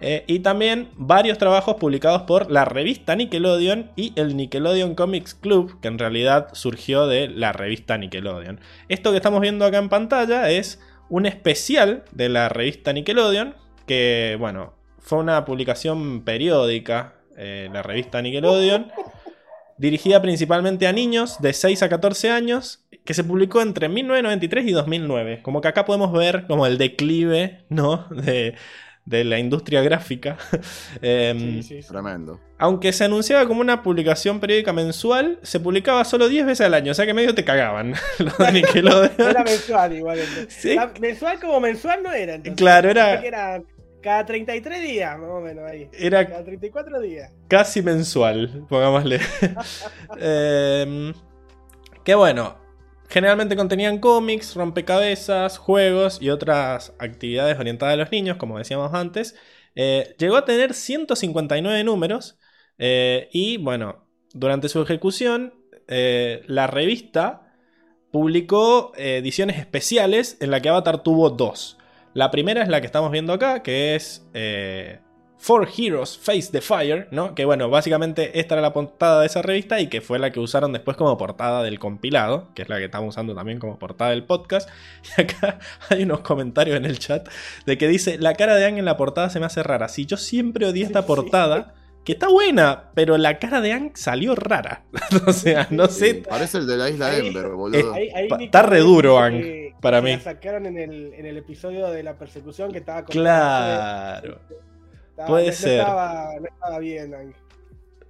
Eh, 0.00 0.24
y 0.26 0.40
también 0.40 0.90
varios 0.96 1.38
trabajos 1.38 1.76
publicados 1.76 2.22
por 2.22 2.50
la 2.50 2.64
revista 2.64 3.16
Nickelodeon 3.16 3.90
y 3.96 4.12
el 4.16 4.36
Nickelodeon 4.36 4.94
Comics 4.94 5.34
Club, 5.34 5.80
que 5.80 5.88
en 5.88 5.98
realidad 5.98 6.48
surgió 6.52 7.06
de 7.06 7.28
la 7.28 7.52
revista 7.52 7.98
Nickelodeon. 7.98 8.60
Esto 8.88 9.10
que 9.10 9.16
estamos 9.16 9.40
viendo 9.40 9.64
acá 9.64 9.78
en 9.78 9.88
pantalla 9.88 10.50
es 10.50 10.80
un 11.08 11.26
especial 11.26 12.04
de 12.12 12.28
la 12.28 12.48
revista 12.48 12.92
Nickelodeon, 12.92 13.54
que 13.86 14.36
bueno, 14.38 14.74
fue 14.98 15.18
una 15.18 15.44
publicación 15.44 16.22
periódica, 16.22 17.14
eh, 17.36 17.68
la 17.72 17.82
revista 17.82 18.22
Nickelodeon, 18.22 18.92
dirigida 19.78 20.22
principalmente 20.22 20.86
a 20.86 20.92
niños 20.92 21.40
de 21.40 21.52
6 21.52 21.82
a 21.82 21.88
14 21.88 22.30
años, 22.30 22.84
que 23.04 23.14
se 23.14 23.24
publicó 23.24 23.62
entre 23.62 23.88
1993 23.88 24.66
y 24.66 24.72
2009. 24.72 25.40
Como 25.42 25.60
que 25.60 25.68
acá 25.68 25.84
podemos 25.84 26.12
ver 26.12 26.46
como 26.46 26.66
el 26.66 26.78
declive, 26.78 27.64
¿no? 27.70 28.06
De, 28.10 28.54
de 29.08 29.24
la 29.24 29.38
industria 29.38 29.82
gráfica. 29.82 30.36
Em, 31.02 31.60
Tremendo. 31.86 32.40
Aunque 32.58 32.92
se 32.92 33.04
anunciaba 33.04 33.46
como 33.46 33.60
una 33.60 33.82
publicación 33.82 34.40
periódica 34.40 34.72
mensual, 34.72 35.38
se 35.42 35.60
publicaba 35.60 36.04
solo 36.04 36.28
10 36.28 36.46
veces 36.46 36.66
al 36.66 36.74
año, 36.74 36.92
o 36.92 36.94
sea 36.94 37.06
que 37.06 37.14
medio 37.14 37.34
te 37.34 37.44
cagaban. 37.44 37.94
era 39.18 39.44
mensual 39.44 39.96
igual. 39.96 40.18
Mensual 41.00 41.40
como 41.40 41.60
mensual 41.60 42.02
no 42.02 42.12
era. 42.12 42.40
Claro, 42.56 42.90
era... 42.90 43.62
cada 44.02 44.26
33 44.26 44.82
días, 44.82 45.18
más 45.18 45.30
o 45.30 45.40
menos 45.40 45.70
ahí. 45.70 45.88
Era 45.92 46.26
cada 46.26 46.44
34 46.44 47.00
días. 47.00 47.32
Casi 47.48 47.80
mensual, 47.82 48.66
pongámosle. 48.68 49.20
eh, 50.18 51.12
que 52.04 52.14
bueno, 52.14 52.56
generalmente 53.08 53.56
contenían 53.56 53.98
cómics, 53.98 54.54
rompecabezas, 54.54 55.58
juegos 55.58 56.20
y 56.20 56.30
otras 56.30 56.94
actividades 56.98 57.58
orientadas 57.58 57.94
a 57.94 57.96
los 57.96 58.10
niños, 58.12 58.36
como 58.36 58.58
decíamos 58.58 58.94
antes. 58.94 59.34
Eh, 59.74 60.14
llegó 60.18 60.36
a 60.36 60.44
tener 60.44 60.74
159 60.74 61.84
números 61.84 62.38
eh, 62.78 63.28
y 63.32 63.56
bueno, 63.58 64.06
durante 64.32 64.68
su 64.68 64.82
ejecución, 64.82 65.54
la 65.88 66.66
revista 66.66 67.54
publicó 68.12 68.92
ediciones 68.94 69.58
especiales 69.58 70.36
en 70.40 70.50
la 70.50 70.60
que 70.60 70.68
Avatar 70.68 71.02
tuvo 71.02 71.30
dos. 71.30 71.78
La 72.12 72.30
primera 72.30 72.62
es 72.62 72.68
la 72.68 72.80
que 72.80 72.86
estamos 72.86 73.10
viendo 73.10 73.32
acá, 73.32 73.62
que 73.62 73.94
es 73.94 74.26
Four 75.38 75.68
Heroes 75.76 76.18
Face 76.18 76.50
the 76.50 76.60
Fire, 76.60 77.06
¿no? 77.12 77.34
Que 77.34 77.44
bueno, 77.44 77.70
básicamente 77.70 78.40
esta 78.40 78.56
era 78.56 78.62
la 78.62 78.72
portada 78.72 79.20
de 79.20 79.26
esa 79.26 79.40
revista 79.40 79.80
y 79.80 79.86
que 79.86 80.00
fue 80.00 80.18
la 80.18 80.32
que 80.32 80.40
usaron 80.40 80.72
después 80.72 80.96
como 80.96 81.16
portada 81.16 81.62
del 81.62 81.78
compilado, 81.78 82.48
que 82.54 82.62
es 82.62 82.68
la 82.68 82.78
que 82.78 82.86
estamos 82.86 83.10
usando 83.10 83.34
también 83.36 83.60
como 83.60 83.78
portada 83.78 84.10
del 84.10 84.24
podcast. 84.24 84.68
Y 85.16 85.22
acá 85.22 85.60
hay 85.88 86.02
unos 86.02 86.20
comentarios 86.20 86.76
en 86.76 86.84
el 86.84 86.98
chat 86.98 87.28
de 87.66 87.78
que 87.78 87.86
dice, 87.86 88.18
la 88.18 88.34
cara 88.34 88.56
de 88.56 88.66
Ang 88.66 88.78
en 88.78 88.84
la 88.84 88.96
portada 88.96 89.30
se 89.30 89.38
me 89.38 89.46
hace 89.46 89.62
rara. 89.62 89.88
Si 89.88 90.06
yo 90.06 90.16
siempre 90.16 90.66
odié 90.66 90.84
esta 90.84 91.06
portada, 91.06 91.74
que 92.04 92.12
está 92.12 92.28
buena, 92.28 92.90
pero 92.94 93.16
la 93.16 93.38
cara 93.38 93.60
de 93.60 93.72
Ang 93.72 93.92
salió 93.94 94.34
rara. 94.34 94.82
o 95.26 95.32
sea, 95.32 95.68
no 95.70 95.86
sé. 95.86 96.22
parece 96.28 96.58
el 96.58 96.66
de 96.66 96.76
la 96.76 96.90
isla 96.90 97.16
Ember, 97.16 97.48
boludo. 97.50 97.94
está 98.40 98.62
re 98.62 98.80
duro 98.80 99.18
Ang, 99.18 99.74
para 99.80 100.00
mí. 100.00 100.12
La 100.12 100.20
sacaron 100.20 100.66
en 100.66 100.78
el, 100.78 101.14
en 101.14 101.26
el 101.26 101.36
episodio 101.36 101.88
de 101.90 102.02
la 102.02 102.18
persecución 102.18 102.72
que 102.72 102.78
estaba 102.78 103.04
con 103.04 103.12
Claro. 103.12 104.40
Puede 105.26 105.52
ser. 105.52 105.78
No 105.78 106.46
estaba, 106.46 106.78
bien 106.78 107.34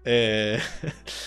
eh, 0.04 0.58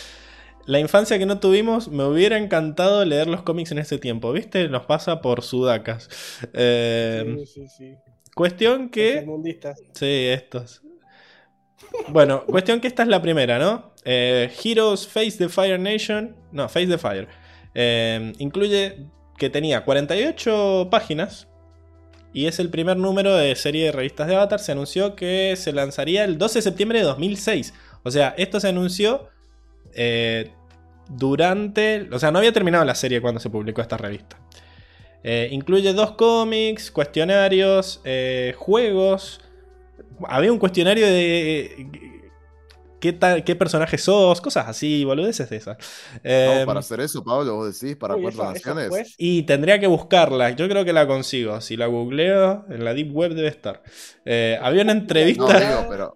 la 0.65 0.79
infancia 0.79 1.17
que 1.19 1.25
no 1.25 1.39
tuvimos, 1.39 1.89
me 1.89 2.03
hubiera 2.03 2.37
encantado 2.37 3.03
leer 3.05 3.27
los 3.27 3.43
cómics 3.43 3.71
en 3.71 3.79
ese 3.79 3.97
tiempo, 3.97 4.31
¿viste? 4.31 4.67
Nos 4.69 4.85
pasa 4.85 5.21
por 5.21 5.43
sudacas. 5.43 6.09
Eh, 6.53 7.35
sí, 7.39 7.45
sí, 7.45 7.67
sí. 7.67 7.95
Cuestión 8.35 8.89
que. 8.89 9.25
Sí, 9.93 10.27
estos. 10.27 10.81
Bueno, 12.07 12.45
cuestión 12.47 12.79
que 12.79 12.87
esta 12.87 13.03
es 13.03 13.09
la 13.09 13.21
primera, 13.21 13.59
¿no? 13.59 13.93
Eh, 14.03 14.51
Heroes 14.63 15.07
Face 15.07 15.37
the 15.37 15.49
Fire 15.49 15.79
Nation. 15.79 16.35
No, 16.51 16.69
Face 16.69 16.87
the 16.87 16.97
Fire. 16.97 17.27
incluye 18.39 19.05
que 19.37 19.49
tenía 19.49 19.83
48 19.83 20.87
páginas 20.91 21.50
y 22.33 22.47
es 22.47 22.59
el 22.59 22.69
primer 22.69 22.97
número 22.97 23.35
de 23.35 23.55
serie 23.55 23.85
de 23.85 23.91
revistas 23.91 24.27
de 24.27 24.35
Avatar. 24.35 24.59
Se 24.59 24.71
anunció 24.71 25.15
que 25.15 25.55
se 25.57 25.73
lanzaría 25.73 26.23
el 26.23 26.37
12 26.37 26.59
de 26.59 26.61
septiembre 26.63 26.99
de 26.99 27.05
2006. 27.05 27.73
O 28.03 28.11
sea, 28.11 28.33
esto 28.37 28.59
se 28.59 28.69
anunció 28.69 29.29
eh, 29.93 30.51
durante... 31.09 32.07
O 32.11 32.19
sea, 32.19 32.31
no 32.31 32.39
había 32.39 32.53
terminado 32.53 32.85
la 32.85 32.95
serie 32.95 33.21
cuando 33.21 33.39
se 33.39 33.49
publicó 33.49 33.81
esta 33.81 33.97
revista. 33.97 34.37
Eh, 35.23 35.49
incluye 35.51 35.93
dos 35.93 36.11
cómics, 36.11 36.89
cuestionarios, 36.89 38.01
eh, 38.05 38.53
juegos. 38.57 39.41
Había 40.27 40.51
un 40.51 40.59
cuestionario 40.59 41.05
de 41.05 42.20
qué, 43.01 43.55
personaje 43.55 43.97
sos, 43.97 44.39
cosas 44.39 44.67
así, 44.67 45.03
boludeces 45.03 45.49
de 45.49 45.57
esas. 45.57 45.77
para 46.23 46.61
em, 46.61 46.69
hacer 46.69 47.01
eso, 47.01 47.23
Pablo, 47.23 47.55
vos 47.55 47.79
decís, 47.79 47.97
para 47.97 48.15
cuatro 48.15 48.45
naciones. 48.45 49.15
Y 49.17 49.43
tendría 49.43 49.79
que 49.79 49.87
buscarla, 49.87 50.51
yo 50.51 50.69
creo 50.69 50.85
que 50.85 50.93
la 50.93 51.07
consigo. 51.07 51.59
Si 51.59 51.75
la 51.75 51.87
googleo, 51.87 52.65
en 52.69 52.85
la 52.85 52.93
Deep 52.93 53.13
Web 53.13 53.33
debe 53.33 53.47
estar. 53.47 53.81
Eh, 54.23 54.57
había 54.61 54.83
una 54.83 54.93
entrevista. 54.93 55.43
No, 55.43 55.59
digo, 55.59 55.85
pero. 55.89 56.13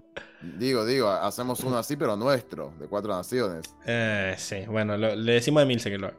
Digo, 0.60 0.86
digo, 0.86 1.10
hacemos 1.10 1.62
uno 1.62 1.76
así, 1.80 1.96
pero 1.96 2.16
nuestro, 2.16 2.72
de 2.80 2.86
cuatro 2.88 3.12
naciones. 3.12 3.66
Eh, 3.88 4.36
sí, 4.38 4.58
bueno, 4.68 4.96
le 4.96 5.34
decimos 5.34 5.64
a 5.64 5.66
Milce 5.66 5.90
que 5.90 5.98
lo 5.98 6.08
haga. 6.08 6.18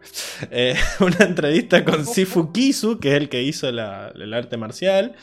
Eh, 0.50 0.74
una 1.00 1.24
entrevista 1.24 1.84
con 1.84 2.04
Sifu 2.04 2.50
Kisu, 2.50 2.98
que 2.98 3.10
es 3.10 3.14
el 3.14 3.28
que 3.28 3.42
hizo 3.42 3.68
el 3.68 3.78
arte 3.78 4.56
marcial. 4.56 5.14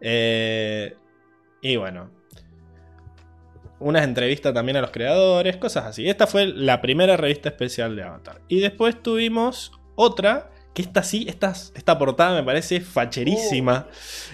y 0.00 1.76
bueno, 1.76 2.10
unas 3.80 4.04
entrevistas 4.04 4.54
también 4.54 4.76
a 4.76 4.82
los 4.82 4.90
creadores, 4.90 5.56
cosas 5.56 5.86
así. 5.86 6.08
Esta 6.08 6.26
fue 6.26 6.46
la 6.46 6.80
primera 6.80 7.16
revista 7.16 7.48
especial 7.48 7.96
de 7.96 8.02
Avatar. 8.04 8.42
Y 8.48 8.60
después 8.60 9.02
tuvimos 9.02 9.72
otra, 9.96 10.50
que 10.74 10.82
esta 10.82 11.02
sí, 11.02 11.26
esta, 11.28 11.50
esta 11.50 11.98
portada 11.98 12.34
me 12.34 12.44
parece 12.44 12.80
facherísima. 12.80 13.88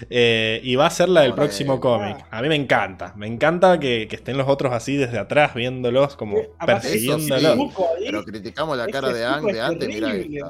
Eh, 0.09 0.59
y 0.63 0.75
va 0.75 0.85
a 0.85 0.89
ser 0.89 1.09
la 1.09 1.21
del 1.21 1.33
próximo 1.33 1.79
cómic. 1.79 2.17
A 2.29 2.41
mí 2.41 2.49
me 2.49 2.55
encanta, 2.55 3.13
me 3.15 3.25
encanta 3.25 3.79
que, 3.79 4.07
estén 4.11 4.37
los 4.37 4.47
otros 4.47 4.73
así 4.73 4.97
desde 4.97 5.17
atrás, 5.17 5.53
viéndolos, 5.55 6.15
como 6.15 6.37
persiguiéndolos. 6.65 7.73
pero 7.99 8.23
criticamos 8.23 8.77
la 8.77 8.87
cara 8.87 9.13
de 9.13 9.25
Ang 9.25 9.45
de 9.45 9.61
antes, 9.61 9.87
mira 9.87 10.15
esta. 10.15 10.49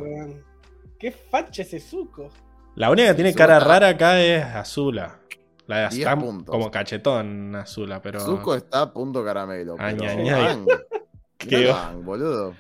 Qué 1.00 1.12
facha 1.12 1.62
ese 1.62 1.80
suco. 1.80 2.32
La 2.76 2.90
única 2.90 3.10
que 3.10 3.16
tiene 3.16 3.34
cara 3.34 3.60
rara 3.60 3.90
acá 3.90 4.22
es 4.22 4.44
Azula. 4.44 5.20
La 5.68 5.90
de 5.90 6.44
como 6.46 6.72
cachetón 6.72 7.56
Azula, 7.56 8.02
pero. 8.02 8.20
Zuko 8.22 8.56
está 8.56 8.84
a 8.84 8.94
punto 8.94 9.24
caramelo. 9.24 9.76
Ay, 9.78 9.96
pero... 10.00 10.12
ay, 10.12 10.30
ay. 10.30 10.66
¿Qué 11.38 11.74
boludo? 12.04 12.56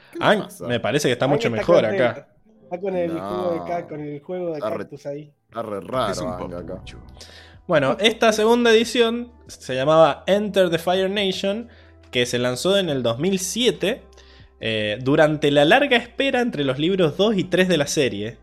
me 0.67 0.79
parece 0.79 1.07
que 1.07 1.13
está 1.13 1.27
mucho 1.27 1.49
mejor 1.49 1.85
acá. 1.85 2.27
Está 2.63 2.79
con 2.81 2.95
el, 2.95 3.11
juego 3.11 3.65
de, 3.65 3.87
con 3.87 3.99
el 4.01 4.19
juego 4.21 4.53
de 4.53 4.59
cactus 4.59 5.05
ahí. 5.05 5.33
Está 5.47 5.61
re 5.61 5.79
raro 5.79 6.29
acá. 6.57 6.83
Bueno, 7.65 7.97
esta 7.99 8.31
segunda 8.33 8.71
edición 8.71 9.31
se 9.47 9.75
llamaba 9.75 10.23
Enter 10.27 10.69
the 10.69 10.77
Fire 10.77 11.09
Nation, 11.09 11.69
que 12.11 12.25
se 12.25 12.39
lanzó 12.39 12.77
en 12.77 12.89
el 12.89 13.03
2007, 13.03 14.03
eh, 14.59 14.97
durante 15.01 15.49
la 15.51 15.65
larga 15.65 15.97
espera 15.97 16.41
entre 16.41 16.63
los 16.63 16.77
libros 16.77 17.17
2 17.17 17.37
y 17.37 17.43
3 17.45 17.67
de 17.67 17.77
la 17.77 17.87
serie. 17.87 18.37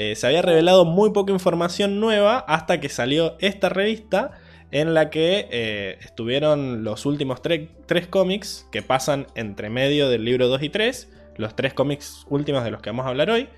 Eh, 0.00 0.14
se 0.14 0.28
había 0.28 0.42
revelado 0.42 0.84
muy 0.84 1.10
poca 1.10 1.32
información 1.32 1.98
nueva 1.98 2.38
hasta 2.38 2.78
que 2.78 2.88
salió 2.88 3.34
esta 3.40 3.68
revista 3.68 4.30
en 4.70 4.94
la 4.94 5.10
que 5.10 5.48
eh, 5.50 5.98
estuvieron 6.00 6.84
los 6.84 7.04
últimos 7.04 7.42
tres 7.42 8.06
cómics 8.08 8.68
que 8.70 8.80
pasan 8.80 9.26
entre 9.34 9.70
medio 9.70 10.08
del 10.08 10.24
libro 10.24 10.46
2 10.46 10.62
y 10.62 10.68
3, 10.68 11.12
los 11.36 11.56
tres 11.56 11.74
cómics 11.74 12.24
últimos 12.28 12.62
de 12.62 12.70
los 12.70 12.80
que 12.80 12.90
vamos 12.90 13.06
a 13.06 13.08
hablar 13.08 13.28
hoy. 13.28 13.48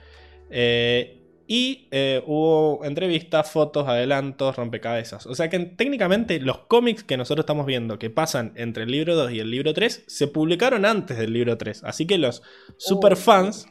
Eh, 0.49 1.19
y 1.47 1.89
hubo 2.27 2.85
entrevistas, 2.85 3.51
fotos, 3.51 3.87
adelantos, 3.87 4.57
rompecabezas. 4.57 5.27
O 5.27 5.35
sea 5.35 5.51
que 5.51 5.59
técnicamente 5.59 6.41
los 6.41 6.61
cómics 6.61 7.03
que 7.03 7.19
nosotros 7.19 7.43
estamos 7.43 7.67
viendo 7.67 7.99
que 7.99 8.09
pasan 8.09 8.53
entre 8.55 8.85
el 8.85 8.91
libro 8.93 9.15
2 9.15 9.33
y 9.33 9.41
el 9.41 9.51
libro 9.51 9.75
3 9.75 10.05
se 10.07 10.27
publicaron 10.29 10.87
antes 10.87 11.19
del 11.19 11.35
libro 11.35 11.59
3. 11.59 11.85
Así 11.85 12.07
que 12.07 12.17
los 12.17 12.43
super 12.79 13.17
fans 13.17 13.67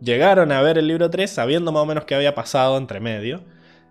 llegaron 0.00 0.52
a 0.52 0.62
ver 0.62 0.78
el 0.78 0.86
libro 0.86 1.10
3 1.10 1.30
sabiendo 1.30 1.72
más 1.72 1.82
o 1.82 1.86
menos 1.86 2.04
qué 2.04 2.14
había 2.14 2.34
pasado 2.34 2.76
entre 2.78 3.00
medio. 3.00 3.42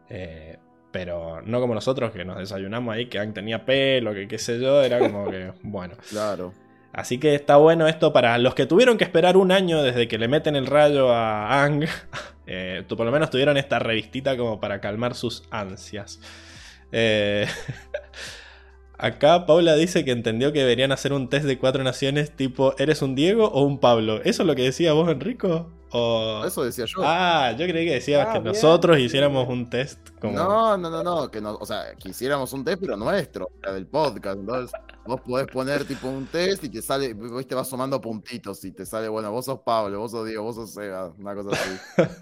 Eh, 0.09 0.57
pero 0.91 1.41
no 1.41 1.59
como 1.59 1.73
nosotros 1.73 2.11
que 2.11 2.23
nos 2.23 2.37
desayunamos 2.37 2.93
ahí, 2.93 3.07
que 3.07 3.19
Ang 3.19 3.33
tenía 3.33 3.65
pelo, 3.65 4.13
que 4.13 4.27
qué 4.27 4.37
sé 4.37 4.59
yo, 4.59 4.81
era 4.83 4.99
como 4.99 5.29
que, 5.29 5.51
bueno. 5.63 5.95
Claro. 6.09 6.53
Así 6.93 7.17
que 7.17 7.33
está 7.33 7.57
bueno 7.57 7.87
esto 7.87 8.13
para 8.13 8.37
los 8.37 8.53
que 8.53 8.67
tuvieron 8.67 8.97
que 8.97 9.03
esperar 9.03 9.35
un 9.35 9.51
año 9.51 9.81
desde 9.81 10.07
que 10.07 10.19
le 10.19 10.27
meten 10.27 10.55
el 10.55 10.67
rayo 10.67 11.11
a 11.11 11.63
Ang. 11.63 11.85
Eh, 12.45 12.83
por 12.89 13.05
lo 13.05 13.11
menos 13.13 13.29
tuvieron 13.29 13.55
esta 13.55 13.79
revistita 13.79 14.35
como 14.35 14.59
para 14.59 14.81
calmar 14.81 15.15
sus 15.15 15.43
ansias. 15.49 16.19
Eh, 16.91 17.47
acá 18.97 19.45
Paula 19.45 19.75
dice 19.75 20.03
que 20.03 20.11
entendió 20.11 20.51
que 20.51 20.59
deberían 20.59 20.91
hacer 20.91 21.13
un 21.13 21.29
test 21.29 21.45
de 21.45 21.57
cuatro 21.57 21.85
naciones 21.85 22.35
tipo, 22.35 22.75
¿eres 22.77 23.01
un 23.01 23.15
Diego 23.15 23.47
o 23.47 23.63
un 23.63 23.79
Pablo? 23.79 24.17
¿Eso 24.25 24.43
es 24.43 24.47
lo 24.47 24.55
que 24.55 24.63
decía 24.63 24.91
vos, 24.91 25.09
Enrico? 25.09 25.71
Eso 26.45 26.63
decía 26.63 26.85
yo. 26.85 27.01
Ah, 27.03 27.51
yo 27.51 27.67
creí 27.67 27.85
que 27.85 27.93
decías 27.95 28.27
ah, 28.27 28.33
que 28.33 28.39
nosotros 28.39 28.97
hiciéramos 28.97 29.47
un 29.47 29.69
test. 29.69 29.99
No, 30.23 30.77
no, 30.77 30.89
no, 30.89 31.03
no, 31.03 31.29
que 31.29 31.39
no, 31.39 31.55
o 31.55 31.65
sea, 31.65 31.93
que 31.95 32.09
hiciéramos 32.09 32.51
un 32.53 32.63
test, 32.63 32.79
pero 32.81 32.97
nuestro, 32.97 33.51
del 33.61 33.85
podcast. 33.85 34.39
Entonces, 34.39 34.71
vos 35.05 35.21
podés 35.21 35.47
poner 35.47 35.85
tipo 35.85 36.07
un 36.07 36.25
test 36.25 36.63
y 36.63 36.69
te 36.69 36.81
sale, 36.81 37.13
vos 37.13 37.45
te 37.45 37.55
vas 37.55 37.67
sumando 37.69 37.99
puntitos 37.99 38.63
y 38.65 38.71
te 38.71 38.85
sale, 38.85 39.07
bueno, 39.07 39.31
vos 39.31 39.45
sos 39.45 39.59
Pablo, 39.59 39.99
vos 39.99 40.11
sos 40.11 40.25
Diego, 40.25 40.43
vos 40.43 40.55
sos 40.55 40.71
Seba, 40.71 41.13
una 41.17 41.35
cosa 41.35 41.51
así. 41.51 42.19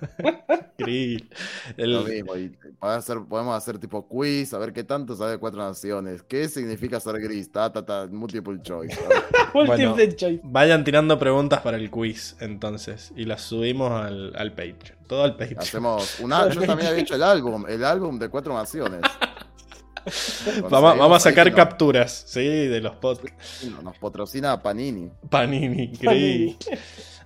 Lo 1.78 2.04
mismo, 2.04 2.36
y 2.36 2.52
hacer, 2.80 3.20
podemos 3.30 3.56
hacer 3.56 3.78
tipo 3.78 4.08
quiz, 4.08 4.54
a 4.54 4.58
ver 4.58 4.74
qué 4.74 4.84
tanto 4.84 5.16
sabe 5.16 5.38
Cuatro 5.38 5.62
Naciones, 5.62 6.24
qué 6.24 6.50
significa 6.50 7.00
ser 7.00 7.20
gris, 7.20 7.52
ta, 7.52 7.72
ta, 7.72 7.86
ta, 7.86 8.08
multiple 8.08 8.60
choice. 8.62 8.98
multiple 9.54 10.16
choice. 10.16 10.42
Vayan 10.44 10.84
tirando 10.84 11.20
preguntas 11.20 11.62
para 11.62 11.78
el 11.78 11.92
quiz, 11.92 12.36
entonces, 12.40 13.14
y 13.16 13.26
las 13.26 13.42
subimos 13.62 13.92
al, 13.92 14.34
al 14.36 14.52
Patreon. 14.52 14.98
Todo 15.06 15.24
al 15.24 15.36
Patreon. 15.36 15.60
Hacemos 15.60 16.18
Yo 16.20 16.28
también 16.28 16.88
había 16.88 16.98
hecho 16.98 17.14
el 17.14 17.22
álbum, 17.22 17.66
el 17.68 17.86
álbum 17.86 18.18
de 18.18 18.28
Cuatro 18.30 18.54
Naciones. 18.56 19.02
Vamos, 20.72 21.18
a 21.18 21.20
sacar 21.20 21.54
capturas, 21.54 22.24
sí, 22.26 22.44
de 22.44 22.82
los 22.82 22.96
podcasts. 22.96 23.64
Nos 23.84 24.00
patrocina 24.00 24.60
Panini. 24.60 25.12
Panini, 25.30 25.84
increíble. 25.94 26.58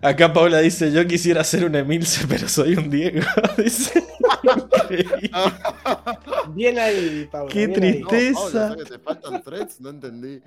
Acá 0.02 0.34
Paula 0.34 0.60
dice, 0.60 0.92
yo 0.92 1.08
quisiera 1.08 1.42
ser 1.46 1.64
un 1.64 1.74
Emilce, 1.74 2.28
pero 2.28 2.50
soy 2.50 2.76
un 2.76 2.90
Diego. 2.90 3.26
dice, 3.58 4.04
bien 6.50 6.78
ahí, 6.78 7.30
Paula. 7.32 7.50
Qué 7.50 7.70
tristeza. 7.70 8.76
No, 8.76 8.76
te 8.76 9.00
faltan 9.00 9.42
threads? 9.42 9.80
No 9.80 9.90
entendí. 9.92 10.42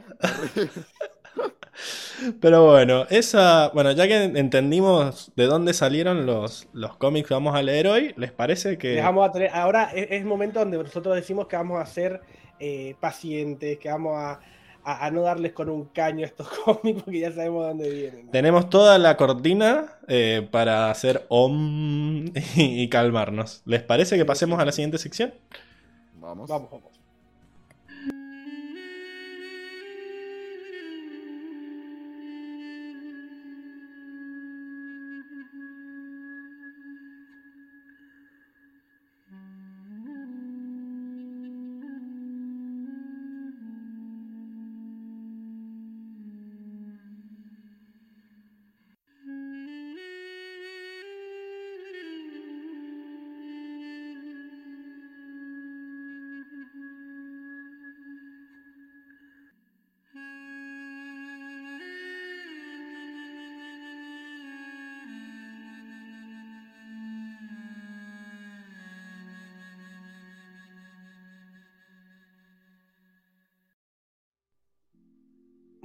Pero 2.40 2.66
bueno, 2.66 3.06
esa. 3.10 3.70
Bueno, 3.74 3.92
ya 3.92 4.06
que 4.06 4.24
entendimos 4.24 5.32
de 5.36 5.46
dónde 5.46 5.74
salieron 5.74 6.26
los, 6.26 6.68
los 6.72 6.96
cómics 6.96 7.28
que 7.28 7.34
vamos 7.34 7.54
a 7.54 7.62
leer 7.62 7.86
hoy, 7.86 8.14
¿les 8.16 8.32
parece 8.32 8.78
que.? 8.78 9.00
vamos 9.00 9.30
a 9.34 9.60
ahora 9.60 9.90
es, 9.94 10.08
el 10.10 10.24
momento 10.24 10.60
donde 10.60 10.78
nosotros 10.78 11.14
decimos 11.14 11.46
que 11.46 11.56
vamos 11.56 11.80
a 11.80 11.86
ser 11.86 12.20
eh, 12.58 12.96
pacientes, 13.00 13.78
que 13.78 13.88
vamos 13.88 14.16
a, 14.16 14.40
no 15.10 15.22
darles 15.22 15.52
con 15.52 15.68
un 15.68 15.84
caño 15.86 16.24
a 16.24 16.26
estos 16.26 16.48
cómics 16.64 17.02
porque 17.02 17.20
ya 17.20 17.32
sabemos 17.32 17.66
dónde 17.66 17.90
vienen. 17.90 18.30
Tenemos 18.30 18.70
toda 18.70 18.98
la 18.98 19.16
cortina 19.16 19.98
eh, 20.08 20.48
para 20.50 20.90
hacer 20.90 21.26
om 21.28 22.26
y 22.56 22.88
calmarnos. 22.88 23.62
¿Les 23.66 23.82
parece 23.82 24.16
que 24.16 24.24
pasemos 24.24 24.58
a 24.58 24.64
la 24.64 24.72
siguiente 24.72 24.98
sección? 24.98 25.34
Vamos. 26.14 26.48
Vamos, 26.48 26.70
vamos. 26.70 26.97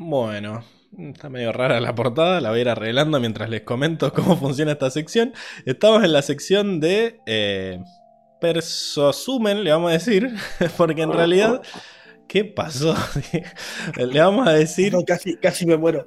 Bueno, 0.05 0.65
está 0.99 1.29
medio 1.29 1.53
rara 1.53 1.79
la 1.79 1.95
portada, 1.95 2.41
la 2.41 2.49
voy 2.49 2.59
a 2.59 2.61
ir 2.63 2.69
arreglando 2.69 3.21
mientras 3.21 3.49
les 3.49 3.61
comento 3.61 4.11
cómo 4.13 4.35
funciona 4.35 4.73
esta 4.73 4.91
sección. 4.91 5.33
Estamos 5.65 6.03
en 6.03 6.11
la 6.11 6.21
sección 6.21 6.81
de 6.81 7.21
eh, 7.25 7.81
Persosumen, 8.41 9.63
le 9.63 9.71
vamos 9.71 9.91
a 9.91 9.93
decir, 9.93 10.29
porque 10.77 11.03
en 11.03 11.13
realidad, 11.13 11.61
¿qué 12.27 12.43
pasó? 12.43 12.97
le 13.95 14.19
vamos 14.19 14.45
a 14.45 14.51
decir... 14.51 14.93
casi, 15.07 15.37
casi 15.37 15.65
me 15.65 15.77
muero. 15.77 16.05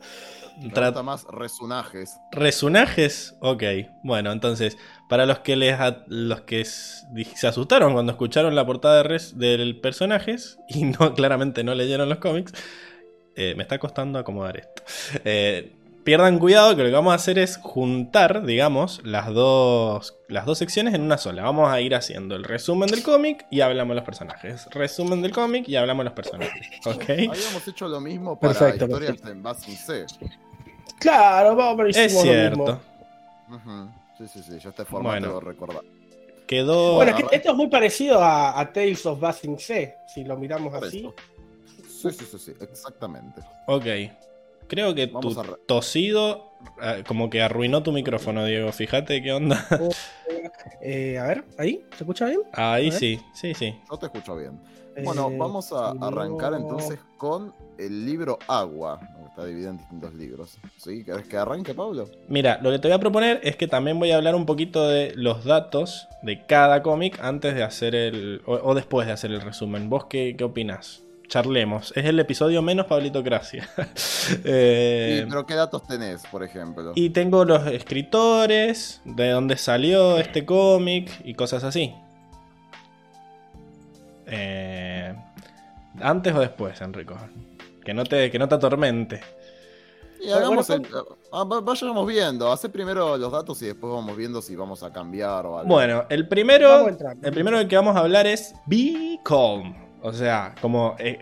Trata 0.74 1.03
más 1.03 1.24
resunajes. 1.30 2.18
Resunajes, 2.32 3.34
ok. 3.40 3.62
Bueno, 4.03 4.30
entonces, 4.30 4.76
para 5.09 5.24
los 5.24 5.38
que 5.38 5.57
les 5.57 5.78
los 6.07 6.42
que 6.42 6.64
se 6.64 7.47
asustaron 7.47 7.94
cuando 7.94 8.12
escucharon 8.12 8.55
la 8.55 8.64
portada 8.64 9.03
de 9.03 9.20
del 9.36 9.80
personajes 9.80 10.59
y 10.68 10.84
no 10.84 11.14
claramente 11.14 11.64
no 11.64 11.74
leyeron 11.74 12.09
los 12.09 12.18
cómics, 12.18 12.53
eh, 13.37 13.55
me 13.55 13.62
está 13.62 13.78
costando 13.78 14.18
acomodar 14.18 14.57
esto. 14.57 14.82
Eh, 15.24 15.72
pierdan 16.05 16.39
cuidado 16.39 16.76
que 16.76 16.82
lo 16.82 16.89
que 16.89 16.95
vamos 16.95 17.12
a 17.12 17.16
hacer 17.16 17.39
es 17.39 17.57
juntar, 17.57 18.45
digamos, 18.45 19.01
las 19.05 19.32
dos, 19.32 20.16
las 20.28 20.47
dos 20.47 20.59
secciones 20.59 20.95
en 20.95 21.03
una 21.03 21.18
sola. 21.18 21.43
Vamos 21.43 21.68
a 21.68 21.80
ir 21.80 21.95
haciendo 21.95 22.37
el 22.37 22.45
resumen 22.45 22.89
del 22.89 23.03
cómic 23.03 23.45
y 23.51 23.61
hablamos 23.61 23.91
de 23.91 23.95
los 23.97 24.05
personajes. 24.05 24.66
Resumen 24.70 25.20
del 25.20 25.32
cómic 25.32 25.68
y 25.68 25.74
hablamos 25.76 26.05
de 26.05 26.11
los 26.11 26.14
personajes. 26.14 26.68
¿Ok? 26.87 27.11
Habíamos 27.11 27.68
hecho 27.68 27.89
lo 27.89 28.01
mismo 28.01 28.39
para 28.39 28.55
perfecto, 28.55 28.84
historias 28.84 29.16
en 29.26 29.43
Basing 29.43 29.76
C. 29.76 30.07
Claro, 31.01 31.57
vamos 31.57 31.97
a 31.97 32.01
Es 32.01 32.20
cierto. 32.20 32.80
Sí, 34.18 34.28
sí, 34.28 34.43
sí, 34.43 34.59
ya 34.59 34.70
este 34.70 34.84
formato 34.84 35.26
lo 35.26 35.41
recordar. 35.41 35.82
Quedó. 36.47 36.95
Bueno, 36.95 37.16
esto 37.32 37.51
es 37.51 37.57
muy 37.57 37.66
parecido 37.66 38.18
a, 38.22 38.70
Tales 38.72 39.05
of 39.07 39.18
Basing 39.18 39.59
C, 39.59 39.97
si 40.14 40.24
lo 40.24 40.37
miramos 40.37 40.72
así. 40.74 41.12
Sí, 41.97 42.11
sí, 42.11 42.24
sí, 42.30 42.38
sí, 42.38 42.53
exactamente. 42.61 43.40
Ok. 43.66 43.86
Creo 44.68 44.94
que 44.94 45.07
tu 45.07 45.34
tosido 45.66 46.53
eh, 46.82 47.05
como 47.07 47.30
que 47.30 47.40
arruinó 47.40 47.82
tu 47.82 47.92
micrófono, 47.92 48.44
Diego. 48.44 48.72
Fíjate 48.72 49.22
qué 49.22 49.32
onda. 49.32 49.66
Eh, 50.80 51.18
a 51.18 51.26
ver, 51.26 51.44
¿ahí? 51.59 51.84
¿Se 51.97 52.05
escucha 52.05 52.26
bien? 52.26 52.40
Ahí 52.53 52.92
sí, 52.92 53.20
sí, 53.34 53.55
sí. 53.55 53.74
No 53.90 53.99
te 53.99 54.07
escucho 54.07 54.36
bien. 54.36 54.61
Bueno, 55.03 55.30
eh, 55.30 55.36
vamos 55.36 55.72
a 55.72 55.90
arrancar 56.01 56.55
entonces 56.55 57.01
con 57.16 57.53
el 57.76 58.07
libro 58.07 58.38
Agua, 58.47 59.01
está 59.28 59.44
dividido 59.44 59.70
en 59.70 59.78
distintos 59.78 60.14
libros. 60.14 60.59
¿Sí? 60.76 61.05
¿Querés 61.05 61.26
que 61.26 61.36
arranque, 61.36 61.74
Pablo? 61.74 62.09
Mira, 62.28 62.61
lo 62.62 62.70
que 62.70 62.78
te 62.78 62.88
voy 62.88 62.94
a 62.94 63.01
proponer 63.01 63.40
es 63.42 63.57
que 63.57 63.66
también 63.66 63.99
voy 63.99 64.12
a 64.12 64.16
hablar 64.16 64.34
un 64.34 64.47
poquito 64.47 64.86
de 64.88 65.12
los 65.16 65.44
datos 65.44 66.09
de 66.22 66.47
cada 66.47 66.82
cómic 66.82 67.18
antes 67.20 67.55
de 67.55 67.64
hacer 67.64 67.94
el. 67.94 68.42
O, 68.47 68.74
después 68.74 69.07
de 69.07 69.12
hacer 69.12 69.32
el 69.32 69.40
resumen. 69.40 69.90
¿Vos 69.90 70.05
qué, 70.05 70.36
qué 70.38 70.44
opinás? 70.44 71.05
Charlemos. 71.29 71.93
Es 71.97 72.05
el 72.05 72.18
episodio 72.18 72.62
menos 72.62 72.87
Pablitocracia. 72.87 73.68
eh, 74.45 75.20
sí, 75.20 75.27
pero 75.29 75.47
¿qué 75.47 75.55
datos 75.55 75.87
tenés, 75.87 76.22
por 76.27 76.43
ejemplo? 76.43 76.93
Y 76.95 77.11
tengo 77.11 77.45
los 77.45 77.66
escritores, 77.66 79.01
de 79.05 79.31
dónde 79.31 79.57
salió 79.57 80.18
este 80.18 80.45
cómic 80.45 81.11
y 81.24 81.35
cosas 81.35 81.64
así. 81.64 81.95
Eh, 84.27 85.14
¿Antes 86.01 86.35
o 86.35 86.41
después, 86.41 86.81
Enrico? 86.81 87.16
Que 87.85 87.95
no 87.95 88.05
te, 88.05 88.31
que 88.31 88.39
no 88.39 88.49
te 88.49 88.55
atormente. 88.57 89.20
Y 90.20 90.31
hagamos 90.31 90.68
el, 90.70 90.87
ah, 91.33 91.45
vayamos 91.45 92.07
viendo. 92.07 92.51
Hace 92.51 92.68
primero 92.68 93.16
los 93.16 93.31
datos 93.31 93.61
y 93.62 93.66
después 93.66 93.93
vamos 93.93 94.16
viendo 94.16 94.43
si 94.43 94.57
vamos 94.57 94.83
a 94.83 94.93
cambiar 94.93 95.47
o 95.47 95.59
algo. 95.59 95.72
Bueno, 95.72 96.05
el 96.09 96.27
primero, 96.27 96.89
el 96.89 97.33
primero 97.33 97.59
del 97.59 97.68
que 97.68 97.77
vamos 97.77 97.97
a 97.97 98.01
hablar 98.01 98.27
es 98.27 98.55
Be 98.66 99.20
Calm. 99.24 99.86
O 100.03 100.12
sea, 100.12 100.55
como 100.61 100.97
eh, 100.99 101.18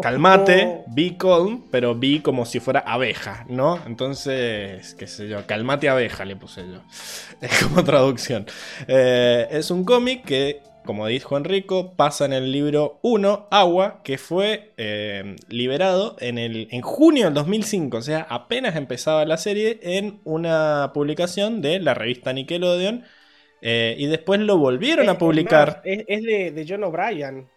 calmate, 0.00 0.82
be 0.88 1.16
calm, 1.16 1.64
pero 1.70 1.94
be 1.94 2.22
como 2.22 2.46
si 2.46 2.60
fuera 2.60 2.80
abeja, 2.80 3.44
¿no? 3.48 3.80
Entonces, 3.86 4.94
qué 4.94 5.06
sé 5.06 5.28
yo, 5.28 5.46
calmate 5.46 5.88
abeja 5.88 6.24
le 6.24 6.36
puse 6.36 6.62
yo. 6.62 6.82
Es 7.40 7.64
como 7.64 7.84
traducción. 7.84 8.46
Eh, 8.86 9.46
es 9.50 9.70
un 9.70 9.84
cómic 9.84 10.24
que, 10.24 10.60
como 10.84 11.06
dijo 11.06 11.36
Enrico, 11.36 11.94
pasa 11.94 12.24
en 12.24 12.32
el 12.32 12.52
libro 12.52 12.98
1, 13.02 13.48
Agua, 13.50 14.00
que 14.02 14.18
fue 14.18 14.72
eh, 14.76 15.36
liberado 15.48 16.16
en, 16.20 16.38
el, 16.38 16.68
en 16.70 16.82
junio 16.82 17.26
del 17.26 17.34
2005. 17.34 17.96
O 17.96 18.02
sea, 18.02 18.26
apenas 18.28 18.76
empezaba 18.76 19.24
la 19.24 19.36
serie 19.36 19.78
en 19.82 20.20
una 20.24 20.90
publicación 20.94 21.60
de 21.60 21.80
la 21.80 21.94
revista 21.94 22.32
Nickelodeon. 22.32 23.04
y 23.62 24.06
después 24.06 24.40
lo 24.40 24.58
volvieron 24.58 25.08
a 25.08 25.18
publicar. 25.18 25.82
Es, 25.84 26.22
de, 26.22 26.52
de 26.52 26.66
John 26.68 26.84
O'Brien. 26.84 27.48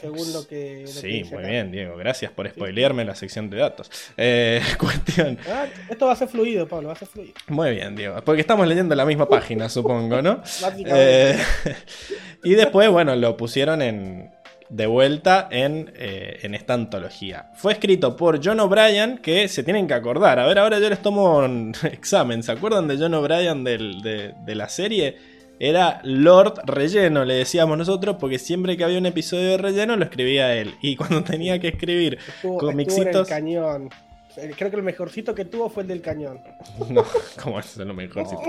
Según 0.00 0.32
lo 0.32 0.46
que. 0.46 0.86
sí, 0.86 1.24
muy 1.30 1.44
bien, 1.44 1.70
Diego. 1.70 1.96
Gracias 1.96 2.30
por 2.30 2.48
spoilearme 2.48 3.04
la 3.04 3.14
sección 3.14 3.48
de 3.48 3.58
datos. 3.58 3.90
Eh, 4.16 4.60
cuestión. 4.78 5.38
Ah, 5.48 5.66
esto 5.88 6.06
va 6.06 6.12
a 6.12 6.16
ser 6.16 6.28
fluido, 6.28 6.66
Pablo, 6.66 6.88
va 6.88 6.94
a 6.94 6.96
ser 6.96 7.08
fluido. 7.08 7.32
Muy 7.48 7.70
bien, 7.70 7.96
Diego. 7.96 8.16
Porque 8.24 8.40
estamos 8.40 8.66
leyendo 8.66 8.94
la 8.94 9.04
misma 9.04 9.28
página, 9.28 9.68
supongo, 9.70 10.20
¿no? 10.20 10.42
Eh, 10.84 11.38
y 12.44 12.54
después, 12.54 12.90
bueno, 12.90 13.16
lo 13.16 13.36
pusieron 13.36 13.80
en, 13.80 14.30
de 14.68 14.86
vuelta 14.86 15.48
en, 15.50 15.92
eh, 15.96 16.40
en, 16.42 16.54
esta 16.54 16.74
antología. 16.74 17.50
Fue 17.54 17.72
escrito 17.72 18.16
por 18.16 18.44
John 18.44 18.60
O'Brien, 18.60 19.18
que 19.18 19.48
se 19.48 19.62
tienen 19.62 19.86
que 19.86 19.94
acordar. 19.94 20.38
A 20.38 20.46
ver, 20.46 20.58
ahora 20.58 20.78
yo 20.78 20.90
les 20.90 21.00
tomo 21.00 21.38
un 21.38 21.74
examen. 21.84 22.42
¿Se 22.42 22.52
acuerdan 22.52 22.86
de 22.86 22.98
John 22.98 23.14
O'Brien 23.14 23.64
de, 23.64 24.34
de 24.44 24.54
la 24.54 24.68
serie? 24.68 25.35
Era 25.58 26.00
Lord 26.04 26.60
Relleno, 26.66 27.24
le 27.24 27.34
decíamos 27.34 27.78
nosotros, 27.78 28.16
porque 28.20 28.38
siempre 28.38 28.76
que 28.76 28.84
había 28.84 28.98
un 28.98 29.06
episodio 29.06 29.50
de 29.50 29.58
relleno 29.58 29.96
lo 29.96 30.04
escribía 30.04 30.54
él. 30.54 30.74
Y 30.82 30.96
cuando 30.96 31.24
tenía 31.24 31.58
que 31.58 31.68
escribir 31.68 32.18
comixitos. 32.42 33.28
cañón. 33.28 33.90
Creo 34.56 34.70
que 34.70 34.76
el 34.76 34.82
mejorcito 34.82 35.34
que 35.34 35.46
tuvo 35.46 35.70
fue 35.70 35.84
el 35.84 35.88
del 35.88 36.02
cañón. 36.02 36.40
No, 36.90 37.04
¿cómo 37.42 37.58
es 37.58 37.76
lo 37.78 37.94
mejorcito? 37.94 38.42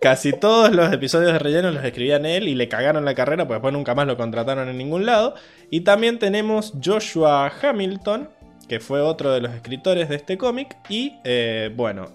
Casi 0.00 0.34
todos 0.34 0.74
los 0.74 0.92
episodios 0.92 1.32
de 1.32 1.38
relleno 1.38 1.70
los 1.70 1.82
escribían 1.82 2.26
él 2.26 2.46
y 2.46 2.54
le 2.54 2.68
cagaron 2.68 3.04
la 3.04 3.14
carrera, 3.14 3.46
pues 3.46 3.56
después 3.56 3.72
nunca 3.72 3.94
más 3.94 4.06
lo 4.06 4.16
contrataron 4.16 4.68
en 4.68 4.76
ningún 4.76 5.06
lado. 5.06 5.34
Y 5.70 5.80
también 5.80 6.18
tenemos 6.18 6.74
Joshua 6.84 7.50
Hamilton, 7.62 8.28
que 8.68 8.80
fue 8.80 9.00
otro 9.00 9.32
de 9.32 9.40
los 9.40 9.54
escritores 9.54 10.10
de 10.10 10.16
este 10.16 10.36
cómic. 10.36 10.76
Y 10.90 11.14
eh, 11.24 11.72
bueno, 11.74 12.10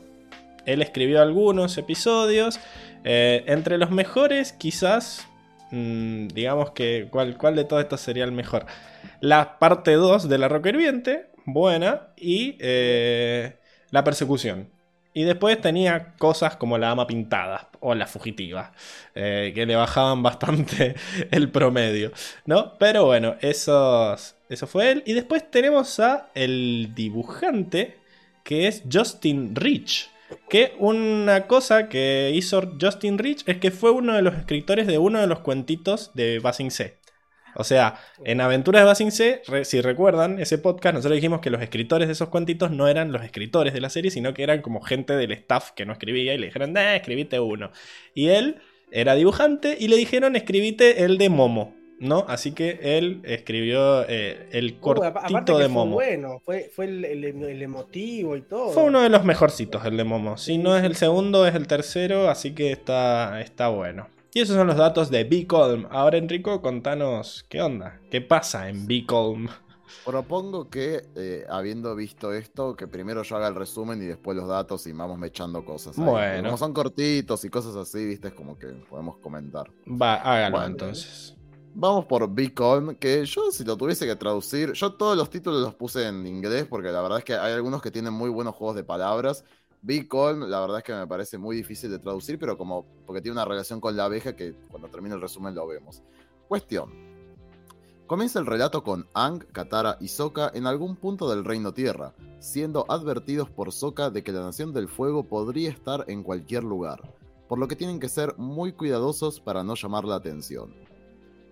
él 0.65 0.81
escribió 0.81 1.21
algunos 1.21 1.77
episodios. 1.77 2.59
Eh, 3.03 3.43
entre 3.47 3.77
los 3.77 3.91
mejores, 3.91 4.53
quizás, 4.53 5.27
mm, 5.71 6.27
digamos 6.27 6.71
que, 6.71 7.07
¿cuál, 7.09 7.37
¿cuál, 7.37 7.55
de 7.55 7.65
todo 7.65 7.79
esto 7.79 7.97
sería 7.97 8.23
el 8.23 8.31
mejor? 8.31 8.65
La 9.19 9.59
parte 9.59 9.93
2 9.93 10.29
de 10.29 10.37
La 10.37 10.47
Roca 10.47 10.69
Hirviente, 10.69 11.27
buena, 11.45 12.07
y 12.17 12.57
eh, 12.59 13.57
La 13.91 14.03
Persecución. 14.03 14.69
Y 15.15 15.23
después 15.25 15.61
tenía 15.61 16.13
cosas 16.17 16.55
como 16.55 16.77
La 16.77 16.89
Ama 16.89 17.05
Pintada 17.05 17.69
o 17.81 17.93
La 17.93 18.07
Fugitiva, 18.07 18.73
eh, 19.13 19.51
que 19.53 19.65
le 19.65 19.75
bajaban 19.75 20.23
bastante 20.23 20.95
el 21.31 21.51
promedio, 21.51 22.11
¿no? 22.45 22.77
Pero 22.79 23.05
bueno, 23.05 23.35
esos, 23.41 24.35
eso 24.49 24.67
fue 24.67 24.91
él. 24.91 25.03
Y 25.05 25.13
después 25.13 25.49
tenemos 25.51 25.99
a 25.99 26.29
el 26.33 26.93
dibujante 26.95 27.97
que 28.43 28.67
es 28.67 28.83
Justin 28.91 29.55
Rich. 29.55 30.09
Que 30.49 30.73
una 30.79 31.47
cosa 31.47 31.89
que 31.89 32.31
hizo 32.33 32.61
Justin 32.79 33.17
Rich 33.17 33.43
es 33.47 33.57
que 33.57 33.71
fue 33.71 33.91
uno 33.91 34.15
de 34.15 34.21
los 34.21 34.35
escritores 34.35 34.87
de 34.87 34.97
uno 34.97 35.19
de 35.19 35.27
los 35.27 35.39
cuentitos 35.39 36.11
de 36.13 36.39
Basing 36.39 36.71
C. 36.71 36.97
O 37.55 37.63
sea, 37.63 37.99
en 38.25 38.41
Aventuras 38.41 38.81
de 38.81 38.85
Basing 38.85 39.11
C, 39.11 39.41
si 39.63 39.81
recuerdan 39.81 40.39
ese 40.39 40.57
podcast, 40.57 40.95
nosotros 40.95 41.15
dijimos 41.15 41.39
que 41.39 41.49
los 41.49 41.61
escritores 41.61 42.07
de 42.07 42.13
esos 42.13 42.29
cuentitos 42.29 42.71
no 42.71 42.87
eran 42.87 43.11
los 43.11 43.23
escritores 43.23 43.73
de 43.73 43.81
la 43.81 43.89
serie, 43.89 44.11
sino 44.11 44.33
que 44.33 44.43
eran 44.43 44.61
como 44.61 44.81
gente 44.81 45.15
del 45.15 45.31
staff 45.33 45.71
que 45.71 45.85
no 45.85 45.93
escribía 45.93 46.33
y 46.33 46.37
le 46.37 46.47
dijeron, 46.47 46.75
eh, 46.77 46.95
escribite 46.95 47.39
uno. 47.39 47.71
Y 48.15 48.29
él 48.29 48.61
era 48.91 49.15
dibujante 49.15 49.77
y 49.79 49.87
le 49.87 49.97
dijeron, 49.97 50.35
escribite 50.35 51.03
el 51.03 51.17
de 51.17 51.29
Momo. 51.29 51.75
¿No? 52.03 52.25
Así 52.27 52.51
que 52.51 52.79
él 52.81 53.21
escribió 53.23 54.07
eh, 54.07 54.49
el 54.51 54.77
uh, 54.79 54.79
cortito 54.79 55.57
de 55.57 55.67
Momo. 55.67 55.95
Fue 55.95 56.05
bueno, 56.05 56.41
fue, 56.43 56.69
el, 56.85 57.61
emotivo 57.61 58.35
y 58.35 58.41
todo. 58.41 58.71
Fue 58.71 58.83
uno 58.83 59.01
de 59.01 59.09
los 59.09 59.23
mejorcitos 59.23 59.85
el 59.85 59.97
de 59.97 60.03
Momo. 60.03 60.37
Si 60.37 60.57
no 60.57 60.77
es 60.77 60.83
el 60.83 60.95
segundo, 60.95 61.47
es 61.47 61.55
el 61.55 61.67
tercero, 61.67 62.29
así 62.29 62.53
que 62.53 62.71
está, 62.71 63.41
está 63.41 63.69
bueno. 63.69 64.07
Y 64.33 64.41
esos 64.41 64.55
son 64.55 64.67
los 64.67 64.77
datos 64.77 65.09
de 65.09 65.23
Beacon. 65.23 65.87
Ahora, 65.91 66.17
Enrico, 66.17 66.61
contanos 66.61 67.45
qué 67.49 67.61
onda, 67.61 67.99
qué 68.09 68.19
pasa 68.19 68.67
en 68.67 68.87
Beacon. 68.87 69.49
Propongo 70.05 70.69
que, 70.69 71.05
eh, 71.15 71.45
habiendo 71.49 71.95
visto 71.95 72.33
esto, 72.33 72.75
que 72.75 72.87
primero 72.87 73.23
yo 73.23 73.35
haga 73.37 73.47
el 73.47 73.55
resumen 73.55 74.01
y 74.01 74.05
después 74.05 74.35
los 74.35 74.47
datos 74.47 74.85
y 74.87 74.91
vamos 74.91 75.19
mechando 75.19 75.63
cosas. 75.63 75.95
Bueno. 75.95 76.43
Como 76.49 76.57
son 76.57 76.73
cortitos 76.73 77.45
y 77.45 77.49
cosas 77.49 77.75
así, 77.75 78.03
viste, 78.05 78.29
es 78.29 78.33
como 78.33 78.57
que 78.57 78.67
podemos 78.89 79.17
comentar. 79.17 79.69
Va, 79.87 80.15
hágalo 80.15 80.65
entonces. 80.65 81.35
Vamos 81.75 82.05
por 82.05 82.31
Beacon, 82.33 82.95
que 82.95 83.25
yo 83.25 83.51
si 83.51 83.63
lo 83.63 83.75
tuviese 83.75 84.05
que 84.05 84.15
traducir, 84.15 84.73
yo 84.73 84.93
todos 84.93 85.17
los 85.17 85.29
títulos 85.29 85.61
los 85.61 85.73
puse 85.73 86.07
en 86.07 86.25
inglés 86.27 86.67
porque 86.69 86.91
la 86.91 87.01
verdad 87.01 87.17
es 87.17 87.25
que 87.25 87.33
hay 87.33 87.53
algunos 87.53 87.81
que 87.81 87.89
tienen 87.89 88.13
muy 88.13 88.29
buenos 88.29 88.53
juegos 88.53 88.75
de 88.75 88.83
palabras 88.83 89.43
Beacon, 89.85 90.49
la 90.49 90.61
verdad 90.61 90.77
es 90.77 90.83
que 90.85 90.93
me 90.93 91.05
parece 91.07 91.37
muy 91.37 91.57
difícil 91.57 91.91
de 91.91 91.99
traducir, 91.99 92.39
pero 92.39 92.57
como 92.57 92.85
porque 93.05 93.21
tiene 93.21 93.33
una 93.33 93.43
relación 93.43 93.81
con 93.81 93.97
la 93.97 94.05
abeja 94.05 94.33
que 94.33 94.53
cuando 94.69 94.87
termine 94.87 95.13
el 95.13 95.21
resumen 95.21 95.53
lo 95.55 95.67
vemos. 95.67 96.01
Cuestión. 96.47 96.89
Comienza 98.07 98.39
el 98.39 98.45
relato 98.45 98.81
con 98.81 99.07
Ang, 99.13 99.45
Katara 99.51 99.97
y 99.99 100.07
Sokka 100.07 100.51
en 100.53 100.67
algún 100.67 100.95
punto 100.95 101.29
del 101.29 101.43
Reino 101.43 101.73
Tierra, 101.73 102.13
siendo 102.39 102.85
advertidos 102.87 103.49
por 103.49 103.73
Sokka 103.73 104.09
de 104.09 104.23
que 104.23 104.31
la 104.31 104.41
Nación 104.41 104.71
del 104.71 104.87
Fuego 104.87 105.23
podría 105.23 105.71
estar 105.71 106.05
en 106.07 106.23
cualquier 106.23 106.63
lugar, 106.63 107.01
por 107.49 107.59
lo 107.59 107.67
que 107.67 107.75
tienen 107.75 107.99
que 107.99 108.07
ser 108.07 108.37
muy 108.37 108.71
cuidadosos 108.71 109.41
para 109.41 109.65
no 109.65 109.75
llamar 109.75 110.05
la 110.05 110.15
atención. 110.15 110.92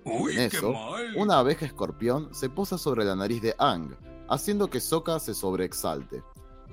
En 0.06 0.40
eso, 0.40 0.74
una 1.16 1.40
abeja 1.40 1.66
escorpión 1.66 2.34
se 2.34 2.50
posa 2.50 2.78
sobre 2.78 3.06
la 3.06 3.16
nariz 3.16 3.42
de 3.42 3.56
Ang, 3.60 3.96
haciendo 4.28 4.70
que 4.70 4.80
Sokka 4.80 5.20
se 5.20 5.34
sobreexalte 5.34 6.24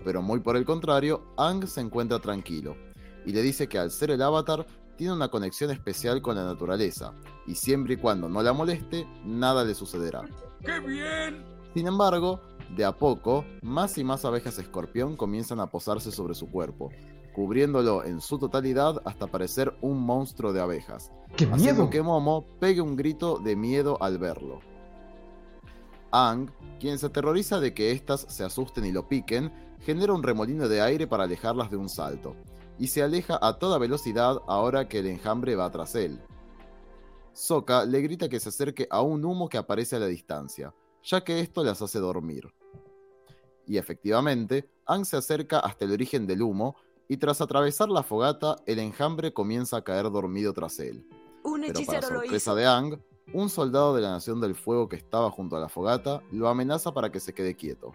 pero 0.04 0.22
muy 0.22 0.40
por 0.40 0.56
el 0.56 0.64
contrario, 0.64 1.22
Ang 1.36 1.66
se 1.66 1.80
encuentra 1.80 2.18
tranquilo 2.18 2.76
y 3.26 3.32
le 3.32 3.42
dice 3.42 3.68
que 3.68 3.78
al 3.78 3.90
ser 3.90 4.10
el 4.10 4.22
avatar 4.22 4.66
tiene 4.96 5.12
una 5.12 5.28
conexión 5.28 5.70
especial 5.70 6.22
con 6.22 6.36
la 6.36 6.44
naturaleza 6.44 7.12
y 7.46 7.54
siempre 7.54 7.94
y 7.94 7.96
cuando 7.96 8.28
no 8.28 8.42
la 8.42 8.52
moleste, 8.52 9.06
nada 9.24 9.64
le 9.64 9.74
sucederá. 9.74 10.22
¡Qué 10.64 10.80
bien! 10.80 11.44
Sin 11.74 11.86
embargo, 11.86 12.40
de 12.74 12.84
a 12.84 12.92
poco, 12.92 13.44
más 13.62 13.96
y 13.98 14.04
más 14.04 14.24
abejas 14.24 14.58
escorpión 14.58 15.16
comienzan 15.16 15.60
a 15.60 15.68
posarse 15.68 16.10
sobre 16.10 16.34
su 16.34 16.50
cuerpo, 16.50 16.90
cubriéndolo 17.38 18.02
en 18.02 18.20
su 18.20 18.36
totalidad 18.36 19.00
hasta 19.04 19.28
parecer 19.28 19.72
un 19.80 20.00
monstruo 20.04 20.52
de 20.52 20.60
abejas, 20.60 21.12
¡Qué 21.36 21.44
haciendo 21.44 21.88
que 21.88 22.02
Momo 22.02 22.44
pegue 22.58 22.80
un 22.80 22.96
grito 22.96 23.38
de 23.38 23.54
miedo 23.54 23.96
al 24.02 24.18
verlo. 24.18 24.58
Ang, 26.10 26.50
quien 26.80 26.98
se 26.98 27.06
aterroriza 27.06 27.60
de 27.60 27.74
que 27.74 27.92
éstas 27.92 28.26
se 28.28 28.42
asusten 28.42 28.86
y 28.86 28.90
lo 28.90 29.06
piquen, 29.06 29.52
genera 29.82 30.14
un 30.14 30.24
remolino 30.24 30.66
de 30.66 30.80
aire 30.80 31.06
para 31.06 31.22
alejarlas 31.22 31.70
de 31.70 31.76
un 31.76 31.88
salto, 31.88 32.34
y 32.76 32.88
se 32.88 33.04
aleja 33.04 33.38
a 33.40 33.56
toda 33.60 33.78
velocidad 33.78 34.42
ahora 34.48 34.88
que 34.88 34.98
el 34.98 35.06
enjambre 35.06 35.54
va 35.54 35.70
tras 35.70 35.94
él. 35.94 36.20
Soka 37.34 37.84
le 37.84 38.00
grita 38.00 38.28
que 38.28 38.40
se 38.40 38.48
acerque 38.48 38.88
a 38.90 39.02
un 39.02 39.24
humo 39.24 39.48
que 39.48 39.58
aparece 39.58 39.94
a 39.94 40.00
la 40.00 40.06
distancia, 40.06 40.74
ya 41.04 41.22
que 41.22 41.38
esto 41.38 41.62
las 41.62 41.80
hace 41.82 42.00
dormir. 42.00 42.52
Y 43.64 43.76
efectivamente, 43.76 44.68
Ang 44.86 45.04
se 45.04 45.18
acerca 45.18 45.60
hasta 45.60 45.84
el 45.84 45.92
origen 45.92 46.26
del 46.26 46.42
humo, 46.42 46.74
y 47.08 47.16
tras 47.16 47.40
atravesar 47.40 47.88
la 47.88 48.02
fogata, 48.02 48.56
el 48.66 48.78
enjambre 48.78 49.32
comienza 49.32 49.78
a 49.78 49.82
caer 49.82 50.10
dormido 50.10 50.52
tras 50.52 50.78
él. 50.78 51.06
Pero 51.42 51.80
para 51.86 52.02
sorpresa 52.02 52.54
de 52.54 52.66
Ang, 52.66 52.98
un 53.32 53.48
soldado 53.48 53.94
de 53.94 54.02
la 54.02 54.10
Nación 54.10 54.40
del 54.40 54.54
Fuego 54.54 54.88
que 54.88 54.96
estaba 54.96 55.30
junto 55.30 55.56
a 55.56 55.60
la 55.60 55.68
fogata 55.68 56.22
lo 56.30 56.48
amenaza 56.48 56.92
para 56.92 57.10
que 57.10 57.20
se 57.20 57.32
quede 57.32 57.56
quieto. 57.56 57.92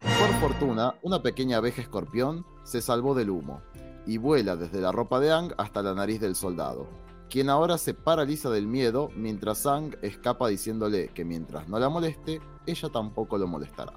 Por 0.00 0.40
fortuna, 0.40 0.94
una 1.02 1.22
pequeña 1.22 1.58
abeja 1.58 1.82
escorpión 1.82 2.44
se 2.64 2.80
salvó 2.80 3.14
del 3.14 3.30
humo 3.30 3.60
y 4.06 4.18
vuela 4.18 4.56
desde 4.56 4.80
la 4.80 4.92
ropa 4.92 5.20
de 5.20 5.32
Ang 5.32 5.52
hasta 5.58 5.82
la 5.82 5.94
nariz 5.94 6.20
del 6.20 6.34
soldado, 6.34 6.88
quien 7.28 7.50
ahora 7.50 7.78
se 7.78 7.94
paraliza 7.94 8.50
del 8.50 8.66
miedo 8.66 9.10
mientras 9.16 9.66
Ang 9.66 9.96
escapa 10.02 10.48
diciéndole 10.48 11.08
que 11.08 11.24
mientras 11.24 11.68
no 11.68 11.78
la 11.78 11.88
moleste, 11.88 12.40
ella 12.66 12.88
tampoco 12.88 13.38
lo 13.38 13.46
molestará. 13.46 13.92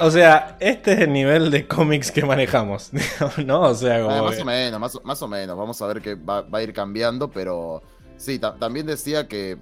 O 0.00 0.10
sea, 0.10 0.56
este 0.60 0.92
es 0.92 1.00
el 1.00 1.12
nivel 1.12 1.50
de 1.50 1.66
cómics 1.68 2.10
que 2.10 2.24
manejamos, 2.24 2.90
¿no? 3.44 3.62
O 3.62 3.74
sea, 3.74 4.02
como... 4.02 4.24
más 4.24 4.40
o 4.40 4.44
menos, 4.44 5.04
más, 5.04 5.22
o 5.22 5.28
menos. 5.28 5.56
Vamos 5.56 5.80
a 5.80 5.86
ver 5.86 6.00
que 6.00 6.14
va, 6.14 6.44
a 6.50 6.62
ir 6.62 6.72
cambiando, 6.72 7.30
pero 7.30 7.82
sí, 8.16 8.38
también 8.38 8.86
decía 8.86 9.28
que 9.28 9.58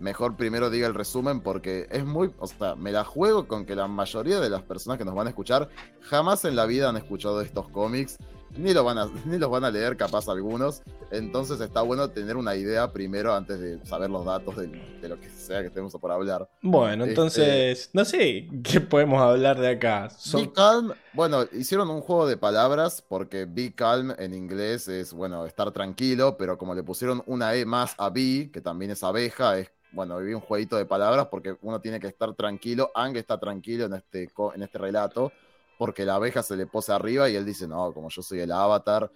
mejor 0.00 0.36
primero 0.36 0.70
diga 0.70 0.86
el 0.86 0.94
resumen 0.94 1.40
porque 1.40 1.86
es 1.90 2.04
muy, 2.04 2.30
o 2.38 2.46
sea, 2.46 2.74
me 2.74 2.92
la 2.92 3.04
juego 3.04 3.46
con 3.46 3.64
que 3.66 3.74
la 3.74 3.88
mayoría 3.88 4.40
de 4.40 4.50
las 4.50 4.62
personas 4.62 4.98
que 4.98 5.04
nos 5.04 5.14
van 5.14 5.26
a 5.26 5.30
escuchar 5.30 5.68
jamás 6.02 6.44
en 6.44 6.56
la 6.56 6.66
vida 6.66 6.88
han 6.88 6.96
escuchado 6.96 7.40
estos 7.40 7.68
cómics, 7.68 8.16
ni 8.56 8.72
los 8.72 8.84
van 8.84 8.98
a, 8.98 9.10
ni 9.24 9.38
los 9.38 9.50
van 9.50 9.64
a 9.64 9.70
leer 9.70 9.96
capaz 9.96 10.28
algunos, 10.28 10.82
entonces 11.10 11.60
está 11.60 11.82
bueno 11.82 12.10
tener 12.10 12.36
una 12.36 12.54
idea 12.54 12.92
primero 12.92 13.34
antes 13.34 13.60
de 13.60 13.84
saber 13.86 14.10
los 14.10 14.24
datos 14.24 14.56
de, 14.56 15.08
lo 15.08 15.20
que 15.20 15.30
sea 15.30 15.60
que 15.60 15.68
estemos 15.68 15.92
por 15.92 16.10
hablar. 16.10 16.48
Bueno, 16.62 17.04
este, 17.04 17.10
entonces, 17.10 17.90
no 17.92 18.04
sé, 18.04 18.48
¿qué 18.62 18.80
podemos 18.80 19.20
hablar 19.20 19.58
de 19.58 19.68
acá? 19.68 20.08
Be 20.32 20.52
calm, 20.52 20.92
bueno, 21.12 21.44
hicieron 21.52 21.90
un 21.90 22.00
juego 22.00 22.26
de 22.26 22.36
palabras 22.36 23.02
porque 23.06 23.44
be 23.44 23.74
calm 23.74 24.12
en 24.18 24.34
inglés 24.34 24.88
es, 24.88 25.12
bueno, 25.12 25.46
estar 25.46 25.70
tranquilo, 25.72 26.36
pero 26.36 26.58
como 26.58 26.74
le 26.74 26.82
pusieron 26.82 27.22
una 27.26 27.54
E 27.54 27.64
más 27.64 27.94
a 27.98 28.10
be, 28.10 28.50
que 28.52 28.60
también 28.60 28.90
es 28.90 29.02
abeja, 29.02 29.58
es 29.58 29.70
bueno, 29.90 30.18
viví 30.18 30.34
un 30.34 30.40
jueguito 30.40 30.76
de 30.76 30.84
palabras 30.84 31.28
porque 31.30 31.56
uno 31.62 31.80
tiene 31.80 31.98
que 31.98 32.08
estar 32.08 32.34
tranquilo. 32.34 32.90
Ang 32.94 33.16
está 33.16 33.38
tranquilo 33.40 33.86
en 33.86 33.94
este, 33.94 34.30
en 34.54 34.62
este 34.62 34.78
relato 34.78 35.32
porque 35.78 36.04
la 36.04 36.16
abeja 36.16 36.42
se 36.42 36.56
le 36.56 36.66
pose 36.66 36.92
arriba 36.92 37.30
y 37.30 37.36
él 37.36 37.46
dice, 37.46 37.66
no, 37.66 37.92
como 37.94 38.10
yo 38.10 38.20
soy 38.20 38.40
el 38.40 38.52
avatar, 38.52 39.10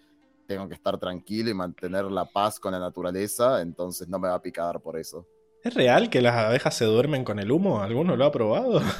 tengo 0.46 0.68
que 0.68 0.74
estar 0.74 0.96
tranquilo 0.98 1.50
y 1.50 1.54
mantener 1.54 2.04
la 2.04 2.24
paz 2.24 2.58
con 2.58 2.72
la 2.72 2.78
naturaleza, 2.78 3.60
entonces 3.60 4.08
no 4.08 4.18
me 4.18 4.28
va 4.28 4.34
a 4.34 4.42
picar 4.42 4.80
por 4.80 4.98
eso. 4.98 5.26
¿Es 5.62 5.74
real 5.74 6.08
que 6.08 6.22
las 6.22 6.34
abejas 6.34 6.74
se 6.74 6.84
duermen 6.84 7.24
con 7.24 7.38
el 7.38 7.50
humo? 7.50 7.80
¿Alguno 7.80 8.16
lo 8.16 8.24
ha 8.24 8.32
probado? 8.32 8.80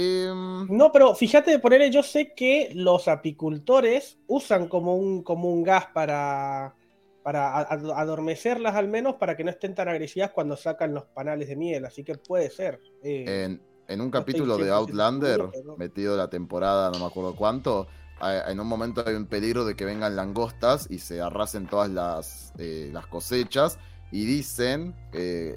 Em, 0.00 0.68
no, 0.68 0.92
pero 0.92 1.12
fíjate, 1.14 1.58
por 1.58 1.74
él 1.74 1.90
yo 1.90 2.04
sé 2.04 2.32
que 2.32 2.70
los 2.72 3.08
apicultores 3.08 4.16
usan 4.28 4.68
como 4.68 4.94
un, 4.94 5.24
como 5.24 5.50
un 5.50 5.64
gas 5.64 5.86
para, 5.92 6.76
para 7.24 7.58
adormecerlas 7.58 8.76
al 8.76 8.86
menos 8.86 9.16
para 9.16 9.36
que 9.36 9.42
no 9.42 9.50
estén 9.50 9.74
tan 9.74 9.88
agresivas 9.88 10.30
cuando 10.30 10.56
sacan 10.56 10.94
los 10.94 11.06
panales 11.06 11.48
de 11.48 11.56
miel, 11.56 11.84
así 11.84 12.04
que 12.04 12.14
puede 12.14 12.48
ser. 12.48 12.78
Eh, 13.02 13.44
en, 13.44 13.62
un 13.88 14.10
capítulo 14.10 14.58
de 14.58 14.70
Outlander, 14.70 15.50
metido 15.76 16.16
la 16.16 16.28
temporada, 16.28 16.90
no 16.90 16.98
me 16.98 17.06
acuerdo 17.06 17.34
cuánto, 17.34 17.86
en 18.20 18.60
un 18.60 18.66
momento 18.66 19.02
hay 19.06 19.14
un 19.14 19.26
peligro 19.26 19.64
de 19.64 19.76
que 19.76 19.84
vengan 19.84 20.16
langostas 20.16 20.86
y 20.90 20.98
se 20.98 21.20
arrasen 21.20 21.66
todas 21.66 21.90
las, 21.90 22.52
eh, 22.58 22.90
las 22.92 23.06
cosechas. 23.06 23.78
Y 24.10 24.24
dicen, 24.24 24.94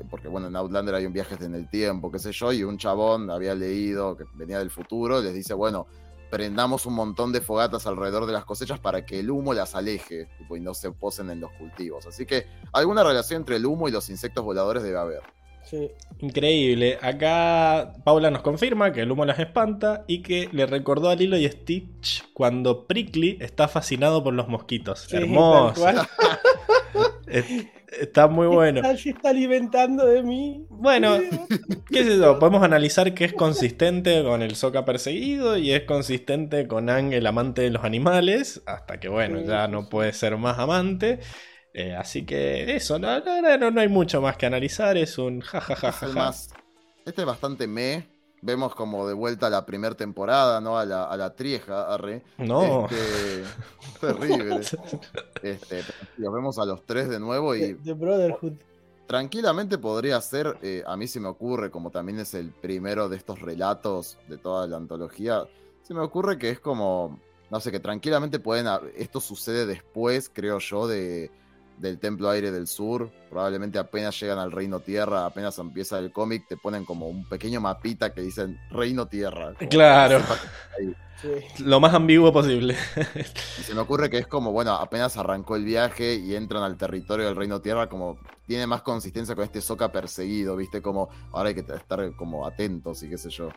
porque 0.10 0.28
bueno, 0.28 0.48
en 0.48 0.56
Outlander 0.58 0.96
hay 0.96 1.06
un 1.06 1.14
viaje 1.14 1.36
en 1.40 1.56
el 1.56 1.70
tiempo, 1.70 2.12
qué 2.12 2.20
sé 2.20 2.34
yo, 2.34 2.52
y 2.52 2.64
un 2.64 2.78
chabón 2.78 3.32
había 3.32 3.56
leído 3.56 4.18
que 4.18 4.26
venía 4.34 4.60
del 4.60 4.70
futuro, 4.70 5.22
les 5.22 5.34
dice, 5.34 5.54
bueno, 5.54 5.88
prendamos 6.30 6.86
un 6.86 6.94
montón 6.94 7.32
de 7.32 7.42
fogatas 7.42 7.86
alrededor 7.88 8.26
de 8.26 8.34
las 8.34 8.46
cosechas 8.46 8.80
para 8.80 9.06
que 9.06 9.20
el 9.20 9.30
humo 9.30 9.54
las 9.54 9.76
aleje 9.76 10.30
y 10.50 10.60
no 10.60 10.74
se 10.74 10.92
posen 10.92 11.30
en 11.30 11.42
los 11.42 11.52
cultivos. 11.54 12.08
Así 12.08 12.26
que 12.26 12.48
alguna 12.72 13.04
relación 13.04 13.42
entre 13.42 13.58
el 13.58 13.66
humo 13.66 13.88
y 13.88 13.92
los 13.92 14.10
insectos 14.10 14.44
voladores 14.44 14.82
debe 14.82 14.98
haber. 14.98 15.22
Sí. 15.72 15.90
Increíble. 16.20 17.00
Acá 17.02 17.94
Paula 18.04 18.30
nos 18.30 18.42
confirma 18.42 18.92
que 18.92 19.02
el 19.02 19.12
humo 19.12 19.24
las 19.26 19.40
espanta 19.40 20.04
y 20.06 20.22
que 20.22 20.50
le 20.52 20.66
recordó 20.66 21.10
a 21.10 21.16
Lilo 21.16 21.38
y 21.38 21.48
Stitch 21.48 22.26
cuando 22.34 22.88
Prickly 22.88 23.38
está 23.40 23.70
fascinado 23.70 24.22
por 24.22 24.34
los 24.34 24.50
mosquitos. 24.50 25.12
Hermoso. 25.14 25.88
Está 28.00 28.28
muy 28.28 28.48
bueno. 28.48 28.82
Se 28.98 29.10
está 29.10 29.30
alimentando 29.30 30.06
de 30.06 30.24
mí. 30.24 30.66
Bueno, 30.70 31.18
qué 31.90 32.04
sé 32.04 32.18
yo, 32.18 32.40
podemos 32.40 32.64
analizar 32.64 33.14
que 33.14 33.26
es 33.26 33.34
consistente 33.34 34.24
con 34.24 34.42
el 34.42 34.56
Soca 34.56 34.86
perseguido 34.86 35.58
y 35.58 35.72
es 35.72 35.84
consistente 35.84 36.68
con 36.68 36.90
Ang, 36.90 37.14
el 37.14 37.28
amante 37.28 37.62
de 37.62 37.70
los 37.70 37.84
animales, 37.84 38.62
hasta 38.66 39.00
que 39.00 39.10
bueno, 39.10 39.42
ya 39.42 39.68
no 39.68 39.90
puede 39.90 40.14
ser 40.14 40.38
más 40.38 40.58
amante. 40.58 41.20
Eh, 41.74 41.96
así 41.96 42.26
que 42.26 42.76
eso, 42.76 43.00
no, 43.00 43.20
no, 43.20 43.72
no, 43.72 43.82
hay 43.82 43.88
mucho 43.88 44.22
más 44.22 44.36
que 44.36 44.46
analizar, 44.46 44.98
es 44.98 45.18
un 45.18 45.40
jajajaja. 45.40 46.34
este 47.06 47.22
es 47.22 47.26
bastante 47.26 47.66
me, 47.66 48.08
vemos 48.42 48.76
como 48.76 49.08
de 49.08 49.14
vuelta 49.14 49.48
a 49.48 49.50
la 49.50 49.66
primera 49.66 49.96
temporada, 49.96 50.60
¿no? 50.60 50.78
A 50.78 50.86
la, 50.86 51.06
a 51.06 51.16
la 51.16 51.34
trieja, 51.34 51.94
arre. 51.94 52.24
No. 52.38 52.88
Este, 52.90 53.44
terrible. 54.02 54.62
Este, 55.42 55.84
los 56.18 56.34
vemos 56.34 56.60
a 56.60 56.66
los 56.66 56.86
tres 56.86 57.08
de 57.08 57.20
nuevo 57.20 57.56
y 57.56 57.76
The 57.76 57.94
Brotherhood. 57.94 58.54
tranquilamente 59.08 59.78
podría 59.78 60.20
ser, 60.20 60.58
eh, 60.62 60.84
a 60.86 60.98
mí 60.98 61.08
se 61.08 61.22
me 61.22 61.30
ocurre, 61.30 61.72
como 61.72 61.90
también 61.92 62.20
es 62.20 62.34
el 62.34 62.50
primero 62.50 63.08
de 63.08 63.16
estos 63.16 63.40
relatos 63.40 64.18
de 64.28 64.38
toda 64.38 64.68
la 64.68 64.78
antología, 64.78 65.46
se 65.84 65.94
me 65.94 66.02
ocurre 66.02 66.38
que 66.38 66.50
es 66.50 66.60
como, 66.60 67.20
no 67.50 67.60
sé, 67.60 67.72
que 67.72 67.80
tranquilamente 67.80 68.40
pueden, 68.40 68.68
esto 68.96 69.22
sucede 69.22 69.66
después, 69.66 70.30
creo 70.34 70.60
yo, 70.60 70.88
de, 70.88 71.32
del 71.82 72.00
Templo 72.00 72.30
Aire 72.30 72.52
del 72.52 72.68
Sur, 72.68 73.12
probablemente 73.30 73.80
apenas 73.80 74.20
llegan 74.20 74.38
al 74.38 74.52
Reino 74.52 74.80
Tierra, 74.80 75.26
apenas 75.26 75.58
empieza 75.58 75.98
el 75.98 76.12
cómic, 76.12 76.48
te 76.48 76.56
ponen 76.56 76.86
como 76.86 77.08
un 77.08 77.28
pequeño 77.28 77.60
mapita 77.60 78.14
que 78.14 78.22
dicen 78.22 78.60
Reino 78.70 79.08
Tierra. 79.08 79.54
Claro. 79.70 80.22
Sí. 81.22 81.64
Lo 81.64 81.80
más 81.80 81.94
ambiguo 81.94 82.34
posible. 82.34 82.76
Y 83.60 83.64
se 83.64 83.76
me 83.76 83.82
ocurre 83.82 84.10
que 84.10 84.18
es 84.18 84.28
como, 84.28 84.52
bueno, 84.52 84.74
apenas 84.74 85.18
arrancó 85.18 85.56
el 85.56 85.64
viaje 85.64 86.16
y 86.16 86.36
entran 86.36 86.64
al 86.64 86.78
territorio 86.78 87.26
del 87.28 87.36
Reino 87.36 87.62
Tierra, 87.62 87.90
como 87.90 88.18
tiene 88.48 88.66
más 88.66 88.82
consistencia 88.82 89.36
con 89.36 89.44
este 89.44 89.62
Soca 89.62 89.92
perseguido, 89.92 90.56
¿viste? 90.56 90.82
Como 90.82 91.10
ahora 91.32 91.50
hay 91.50 91.56
que 91.56 91.62
estar 91.62 92.16
como 92.16 92.46
atentos 92.46 93.04
y 93.04 93.10
qué 93.10 93.18
sé 93.18 93.30
yo. 93.30 93.50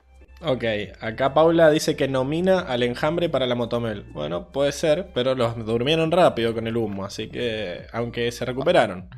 Ok, 0.46 0.64
acá 1.00 1.32
Paula 1.32 1.70
dice 1.70 1.96
que 1.96 2.06
nomina 2.08 2.60
al 2.60 2.82
enjambre 2.82 3.28
para 3.30 3.46
la 3.46 3.54
motomel. 3.54 4.04
Bueno, 4.12 4.52
puede 4.52 4.72
ser, 4.72 5.10
pero 5.14 5.34
los 5.34 5.64
durmieron 5.64 6.10
rápido 6.10 6.52
con 6.54 6.66
el 6.66 6.76
humo, 6.76 7.04
así 7.04 7.28
que 7.30 7.86
aunque 7.92 8.30
se 8.30 8.44
recuperaron. 8.44 9.08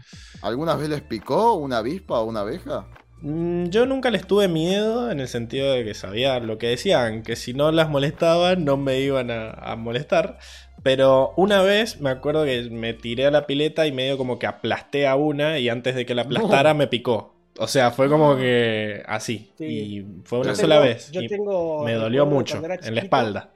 ¿Alguna 0.41 0.77
vez 0.77 0.89
les 0.89 1.03
picó 1.03 1.55
una 1.55 1.79
avispa 1.79 2.21
o 2.21 2.25
una 2.27 2.41
abeja? 2.41 2.87
Mm, 3.23 3.67
Yo 3.71 3.87
nunca 3.87 4.11
les 4.11 4.27
tuve 4.27 4.49
miedo 4.49 5.11
en 5.11 5.21
el 5.21 5.29
sentido 5.29 5.73
de 5.73 5.85
que 5.85 5.95
sabía 5.95 6.39
lo 6.41 6.59
que 6.59 6.69
decían, 6.69 7.23
que 7.23 7.37
si 7.37 7.55
no 7.55 7.73
las 7.73 7.89
molestaban 7.89 8.65
no 8.65 8.77
me 8.77 9.01
iban 9.01 9.31
a, 9.31 9.51
a 9.51 9.77
molestar. 9.77 10.39
Pero 10.83 11.33
una 11.37 11.63
vez 11.63 12.01
me 12.01 12.11
acuerdo 12.11 12.45
que 12.45 12.69
me 12.71 12.95
tiré 12.95 13.27
a 13.27 13.31
la 13.31 13.47
pileta 13.47 13.87
y 13.87 13.93
medio 13.93 14.17
como 14.19 14.39
que 14.39 14.47
aplasté 14.47 15.07
a 15.09 15.17
una 15.17 15.59
y 15.59 15.69
antes 15.69 15.95
de 15.97 16.07
que 16.07 16.15
la 16.15 16.23
aplastara 16.23 16.75
me 16.75 16.87
picó. 16.87 17.36
O 17.59 17.67
sea, 17.67 17.91
fue 17.91 18.09
como 18.09 18.37
que 18.37 19.03
así. 19.07 19.51
Sí. 19.57 19.65
Y 19.65 20.07
fue 20.25 20.41
una 20.41 20.51
Yo 20.51 20.57
sola 20.57 20.75
tengo- 20.77 20.87
vez. 20.87 21.11
Yo 21.11 21.21
y 21.23 21.29
tengo. 21.29 21.85
me 21.85 21.95
dolió 21.95 22.27
mucho 22.27 22.63
en 22.65 22.95
la 22.95 23.01
espalda. 23.01 23.53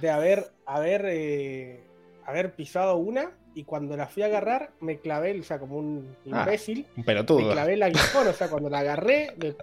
De 0.00 0.10
haber, 0.10 0.50
haber, 0.66 1.04
eh, 1.08 1.80
haber 2.26 2.54
pisado 2.54 2.96
una 2.96 3.30
y 3.54 3.64
cuando 3.64 3.96
la 3.96 4.06
fui 4.06 4.22
a 4.22 4.26
agarrar 4.26 4.70
me 4.80 4.98
clavé, 4.98 5.38
o 5.38 5.42
sea, 5.42 5.58
como 5.58 5.76
un 5.76 6.16
Ah, 6.32 6.40
imbécil, 6.42 6.86
Un 6.96 7.00
me 7.02 7.04
pelotudo. 7.04 7.52
clavé 7.52 7.74
el 7.74 7.82
aguijón, 7.82 8.26
o 8.28 8.32
sea, 8.32 8.48
cuando 8.48 8.70
la 8.70 8.78
agarré, 8.80 9.34
me- 9.38 9.54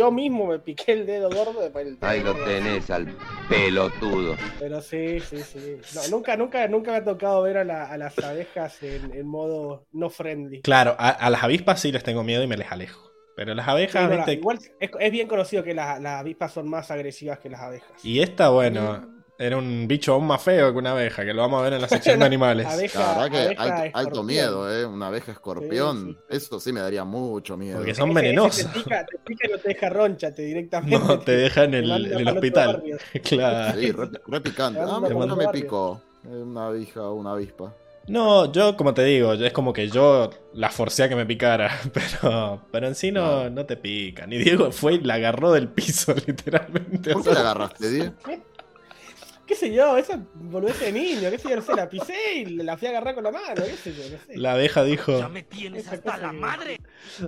yo 0.00 0.10
mismo 0.10 0.46
me 0.46 0.58
piqué 0.58 0.92
el 0.92 1.04
dedo 1.06 1.28
gordo. 1.28 1.62
el 1.66 1.72
dedo 1.72 2.08
Ahí 2.08 2.22
lo 2.22 2.34
tenés 2.34 2.90
al 2.90 3.06
pelotudo. 3.50 4.34
Pero 4.58 4.80
sí, 4.80 5.20
sí, 5.20 5.36
sí. 5.44 5.76
No, 5.94 6.08
nunca, 6.08 6.36
nunca, 6.38 6.66
nunca 6.68 6.92
me 6.92 6.96
ha 6.98 7.04
tocado 7.04 7.42
ver 7.42 7.58
a, 7.58 7.64
la- 7.64 7.84
a 7.84 7.98
las 7.98 8.18
abejas 8.18 8.82
en, 8.82 9.14
en 9.14 9.26
modo 9.26 9.84
no 9.92 10.08
friendly. 10.08 10.62
Claro, 10.62 10.96
a, 10.98 11.10
a 11.10 11.28
las 11.28 11.42
avispas 11.42 11.80
sí 11.80 11.92
les 11.92 12.02
tengo 12.02 12.24
miedo 12.24 12.42
y 12.42 12.46
me 12.46 12.56
les 12.56 12.72
alejo. 12.72 13.10
Pero 13.36 13.54
las 13.54 13.66
Sí, 13.66 13.70
abejas, 13.72 14.08
no, 14.08 14.16
viste. 14.16 14.32
igual 14.34 14.58
es, 14.80 14.90
es 14.98 15.12
bien 15.12 15.28
conocido 15.28 15.62
que 15.62 15.74
las, 15.74 16.00
las 16.00 16.20
avispas 16.20 16.52
son 16.52 16.68
más 16.68 16.90
agresivas 16.90 17.38
que 17.38 17.50
las 17.50 17.60
abejas. 17.60 18.02
Y 18.04 18.20
esta, 18.20 18.48
bueno, 18.50 19.19
era 19.40 19.56
un 19.56 19.88
bicho 19.88 20.12
aún 20.12 20.26
más 20.26 20.42
feo 20.42 20.70
que 20.72 20.78
una 20.78 20.92
abeja, 20.92 21.24
que 21.24 21.32
lo 21.34 21.42
vamos 21.42 21.60
a 21.60 21.64
ver 21.64 21.72
en 21.72 21.80
la 21.82 21.88
sección 21.88 22.18
de 22.20 22.24
animales. 22.26 22.66
Abeja- 22.66 22.98
La 23.16 23.22
verdad 23.28 23.30
que 23.30 23.56
alto, 23.58 23.98
alto 23.98 24.22
miedo, 24.22 24.72
¿eh? 24.72 24.84
Una 24.84 25.06
abeja 25.08 25.32
escorpión. 25.32 26.18
Sí, 26.28 26.36
Eso 26.36 26.60
sí 26.60 26.72
me 26.72 26.80
daría 26.80 27.04
mucho 27.04 27.56
miedo. 27.56 27.78
Porque 27.78 27.94
son 27.94 28.12
venenosos. 28.14 28.70
Te 28.72 28.78
pica, 28.80 29.06
te 29.06 29.18
pica 29.18 29.48
y 29.48 29.50
no 29.52 29.58
te 29.58 29.68
deja 29.70 29.88
ronchate 29.88 30.42
directamente. 30.42 30.98
No, 30.98 31.18
te 31.18 31.32
deja 31.36 31.64
en 31.64 31.70
te 31.72 31.78
el, 31.78 32.12
en 32.12 32.28
hospital. 32.28 32.82
Claro. 33.24 33.80
Sí, 33.80 33.90
re, 33.92 34.08
re 34.26 34.40
picante. 34.40 34.78
Te 34.80 34.86
Ah, 34.88 35.00
me- 35.00 35.08
no 35.26 35.36
me 35.36 35.48
picó. 35.48 36.00
Eh, 36.24 36.28
Una 36.28 36.66
abeja 36.66 37.02
o 37.02 37.14
una 37.14 37.32
avispa. 37.32 37.74
No, 38.08 38.50
yo, 38.50 38.76
como 38.76 38.92
te 38.92 39.04
digo, 39.04 39.34
es 39.34 39.52
como 39.52 39.72
que 39.72 39.88
yo 39.88 40.30
la 40.54 40.70
forcé 40.70 41.04
a 41.04 41.08
que 41.08 41.14
me 41.16 41.26
picara. 41.26 41.70
Pero, 41.92 42.60
pero 42.72 42.86
en 42.88 42.94
sí 42.94 43.12
no, 43.12 43.48
no 43.50 43.64
te 43.66 43.76
pican. 43.76 44.32
Y 44.32 44.38
Diego 44.38 44.72
fue 44.72 44.94
y 44.94 45.00
la 45.00 45.14
agarró 45.14 45.52
del 45.52 45.68
piso, 45.68 46.12
literalmente. 46.26 47.12
¿Por 47.12 47.22
qué 47.22 47.30
la 47.32 47.40
agarraste, 47.40 47.88
Die? 47.90 48.12
¿Qué 49.50 49.56
sé 49.56 49.72
yo? 49.72 49.96
Esa 49.96 50.16
boludez 50.34 50.78
de 50.78 50.92
niño, 50.92 51.28
qué 51.28 51.36
sé 51.36 51.48
yo, 51.48 51.56
no 51.56 51.62
sé, 51.62 51.74
la 51.74 51.88
pisé 51.88 52.14
y 52.36 52.44
la 52.44 52.76
fui 52.76 52.86
a 52.86 52.90
agarrar 52.92 53.16
con 53.16 53.24
la 53.24 53.32
mano, 53.32 53.56
qué 53.56 53.76
sé 53.76 53.92
yo, 53.92 54.04
no 54.16 54.24
sé. 54.24 54.36
La 54.38 54.52
abeja 54.52 54.84
dijo. 54.84 55.18
Ya 55.18 55.28
me 55.28 55.42
tienes 55.42 55.88
hasta 55.88 56.18
la 56.18 56.32
madre. 56.32 56.78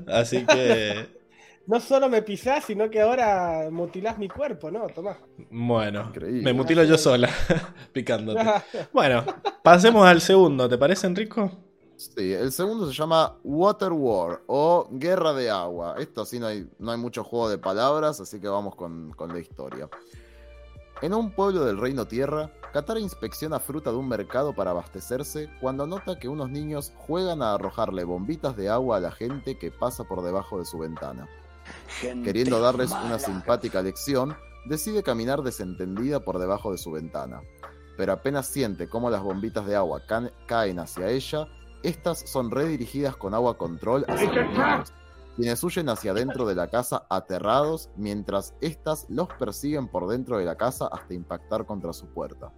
Así 0.06 0.46
que, 0.46 1.08
No 1.66 1.80
solo 1.80 2.08
me 2.08 2.22
pisás, 2.22 2.64
sino 2.64 2.88
que 2.88 3.00
ahora 3.00 3.70
mutilás 3.72 4.18
mi 4.18 4.28
cuerpo, 4.28 4.70
¿no? 4.70 4.86
Tomás. 4.86 5.16
bueno, 5.50 6.04
Increíble. 6.10 6.42
me 6.44 6.52
mutilo 6.52 6.84
yo 6.84 6.96
sola, 6.96 7.28
picándote. 7.92 8.40
Bueno, 8.92 9.24
pasemos 9.64 10.06
al 10.06 10.20
segundo, 10.20 10.68
¿te 10.68 10.78
parece, 10.78 11.08
Enrico? 11.08 11.50
Sí, 11.96 12.32
el 12.32 12.52
segundo 12.52 12.86
se 12.86 12.92
llama 12.94 13.36
Water 13.42 13.90
War 13.90 14.42
o 14.46 14.88
Guerra 14.92 15.32
de 15.32 15.50
Agua. 15.50 15.96
Esto 15.98 16.24
sí 16.24 16.38
no 16.38 16.46
hay, 16.46 16.68
no 16.78 16.92
hay 16.92 16.98
mucho 16.98 17.24
juego 17.24 17.48
de 17.48 17.58
palabras, 17.58 18.20
así 18.20 18.38
que 18.40 18.46
vamos 18.46 18.76
con, 18.76 19.10
con 19.12 19.32
la 19.32 19.40
historia. 19.40 19.88
En 21.02 21.14
un 21.14 21.30
pueblo 21.32 21.64
del 21.64 21.78
Reino 21.78 22.06
Tierra, 22.06 22.50
Katara 22.72 23.00
inspecciona 23.00 23.58
fruta 23.58 23.90
de 23.90 23.96
un 23.96 24.08
mercado 24.08 24.54
para 24.54 24.70
abastecerse 24.70 25.50
cuando 25.60 25.86
nota 25.86 26.18
que 26.18 26.28
unos 26.28 26.48
niños 26.48 26.92
juegan 26.96 27.42
a 27.42 27.54
arrojarle 27.54 28.04
bombitas 28.04 28.56
de 28.56 28.68
agua 28.68 28.96
a 28.96 29.00
la 29.00 29.10
gente 29.10 29.58
que 29.58 29.70
pasa 29.70 30.04
por 30.04 30.22
debajo 30.22 30.58
de 30.58 30.64
su 30.64 30.78
ventana. 30.78 31.28
Queriendo 32.24 32.60
darles 32.60 32.92
una 32.92 33.18
simpática 33.18 33.82
lección, 33.82 34.36
decide 34.64 35.02
caminar 35.02 35.42
desentendida 35.42 36.20
por 36.20 36.38
debajo 36.38 36.70
de 36.72 36.78
su 36.78 36.92
ventana. 36.92 37.42
Pero 37.96 38.12
apenas 38.12 38.46
siente 38.46 38.88
cómo 38.88 39.10
las 39.10 39.22
bombitas 39.22 39.66
de 39.66 39.76
agua 39.76 40.00
ca- 40.06 40.30
caen 40.46 40.78
hacia 40.78 41.08
ella, 41.10 41.46
estas 41.82 42.20
son 42.30 42.50
redirigidas 42.50 43.16
con 43.16 43.34
agua 43.34 43.58
control 43.58 44.04
hacia 44.08 44.32
los 44.32 44.50
niños, 44.52 44.92
quienes 45.36 45.62
huyen 45.64 45.88
hacia 45.88 46.12
adentro 46.12 46.46
de 46.46 46.54
la 46.54 46.68
casa 46.68 47.06
aterrados, 47.08 47.90
mientras 47.96 48.54
estas 48.60 49.06
los 49.08 49.28
persiguen 49.38 49.88
por 49.88 50.08
dentro 50.08 50.38
de 50.38 50.44
la 50.44 50.56
casa 50.56 50.88
hasta 50.92 51.14
impactar 51.14 51.66
contra 51.66 51.92
su 51.92 52.06
puerta. 52.06 52.52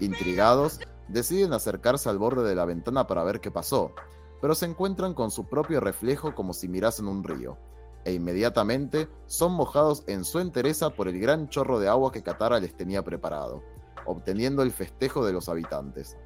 Intrigados, 0.00 0.80
deciden 1.08 1.52
acercarse 1.52 2.08
al 2.08 2.18
borde 2.18 2.48
de 2.48 2.54
la 2.54 2.64
ventana 2.64 3.06
para 3.06 3.24
ver 3.24 3.40
qué 3.40 3.50
pasó, 3.50 3.92
pero 4.40 4.54
se 4.54 4.66
encuentran 4.66 5.14
con 5.14 5.30
su 5.30 5.46
propio 5.46 5.80
reflejo 5.80 6.34
como 6.34 6.52
si 6.52 6.68
mirasen 6.68 7.08
un 7.08 7.24
río, 7.24 7.56
e 8.04 8.12
inmediatamente 8.12 9.08
son 9.26 9.52
mojados 9.52 10.04
en 10.06 10.24
su 10.24 10.38
entereza 10.38 10.90
por 10.90 11.08
el 11.08 11.18
gran 11.18 11.48
chorro 11.48 11.80
de 11.80 11.88
agua 11.88 12.12
que 12.12 12.22
Katara 12.22 12.60
les 12.60 12.76
tenía 12.76 13.02
preparado, 13.02 13.62
obteniendo 14.04 14.62
el 14.62 14.70
festejo 14.70 15.24
de 15.24 15.32
los 15.32 15.48
habitantes. 15.48 16.16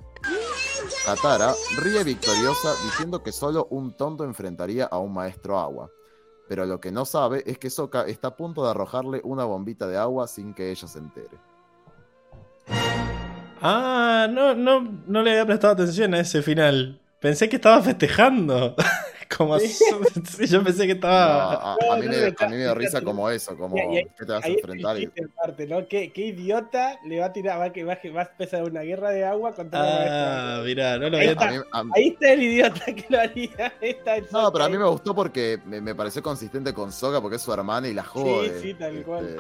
Katara 1.05 1.55
ríe 1.79 2.05
victoriosa 2.05 2.75
diciendo 2.85 3.23
que 3.23 3.33
solo 3.33 3.67
un 3.71 3.97
tonto 3.97 4.25
enfrentaría 4.25 4.87
a 4.87 4.99
un 4.99 5.13
maestro 5.13 5.59
agua, 5.59 5.91
pero 6.49 6.67
lo 6.67 6.81
que 6.81 6.93
no 6.93 7.05
sabe 7.05 7.43
es 7.47 7.59
que 7.59 7.71
Sokka 7.71 8.03
está 8.03 8.29
a 8.29 8.37
punto 8.37 8.65
de 8.65 8.71
arrojarle 8.71 9.21
una 9.25 9.45
bombita 9.45 9.87
de 9.87 9.97
agua 9.97 10.27
sin 10.27 10.55
que 10.55 10.71
ella 10.71 10.89
se 10.89 10.99
entere. 10.99 11.39
Ah, 13.63 14.27
no, 14.31 14.55
no, 14.55 14.81
no 15.07 15.23
le 15.23 15.33
había 15.33 15.47
prestado 15.47 15.75
atención 15.75 16.15
a 16.15 16.21
ese 16.21 16.43
final. 16.43 17.01
Pensé 17.21 17.49
que 17.49 17.57
estaba 17.57 17.83
festejando. 17.83 18.75
Como 19.37 19.59
Sí. 19.61 19.69
sí, 20.29 20.47
yo 20.49 20.63
pensé 20.65 20.83
que 20.89 20.95
No, 20.95 21.07
estaba. 21.07 21.73
a, 21.75 21.97
mí 21.99 22.09
me, 22.09 22.17
a 22.37 22.49
mí 22.49 22.57
me 22.57 22.65
da 22.65 22.75
risa 22.75 23.01
como 23.01 23.31
eso, 23.31 23.57
como 23.57 23.77
Y- 23.77 23.99
y- 24.01 24.05
¿qué 24.19 24.25
te 24.27 24.33
vas 24.33 24.45
a 24.45 24.49
enfrentar? 24.49 24.99
Y- 24.99 25.11
aparte, 25.39 25.67
¿no? 25.69 25.87
¿Qué, 25.87 26.13
qué 26.13 26.27
idiota 26.27 26.99
le 27.07 27.21
va 27.21 27.27
a 27.27 27.33
tirar, 27.33 27.61
va 27.61 27.65
a, 27.67 27.73
que- 27.73 27.85
va, 27.85 27.97
va 28.17 28.23
a 28.23 28.25
empezar 28.25 28.65
una 28.65 28.81
guerra 28.83 29.11
de 29.11 29.25
agua 29.25 29.55
contra? 29.55 29.81
Ah, 30.59 30.63
mirá, 30.65 30.99
no 30.99 31.09
lo 31.11 31.17
Ahí 31.17 31.29
había. 31.29 31.33
está. 31.33 31.49
a 31.49 31.53
mí- 31.85 31.91
a- 31.93 31.97
Ahí 31.97 32.09
está 32.09 32.33
el 32.33 32.43
idiota 32.43 32.85
que 32.87 33.07
lo 33.09 33.21
haría. 33.21 33.73
Está 33.81 34.17
el 34.17 34.27
No, 34.33 34.53
pero 34.53 34.65
a 34.65 34.69
mí 34.69 34.77
me 34.79 34.87
gustó 34.89 35.15
porque 35.15 35.61
me, 35.65 35.81
me 35.81 35.95
pareció 35.95 36.23
consistente 36.23 36.75
con 36.75 36.91
Soga 36.93 37.21
porque 37.21 37.37
es 37.37 37.43
su 37.43 37.53
hermana 37.53 37.87
y 37.89 37.95
la 37.95 38.03
jode. 38.05 38.61
sí, 38.61 38.75
tal 38.75 38.93
Este, 38.95 39.05
cual. 39.05 39.39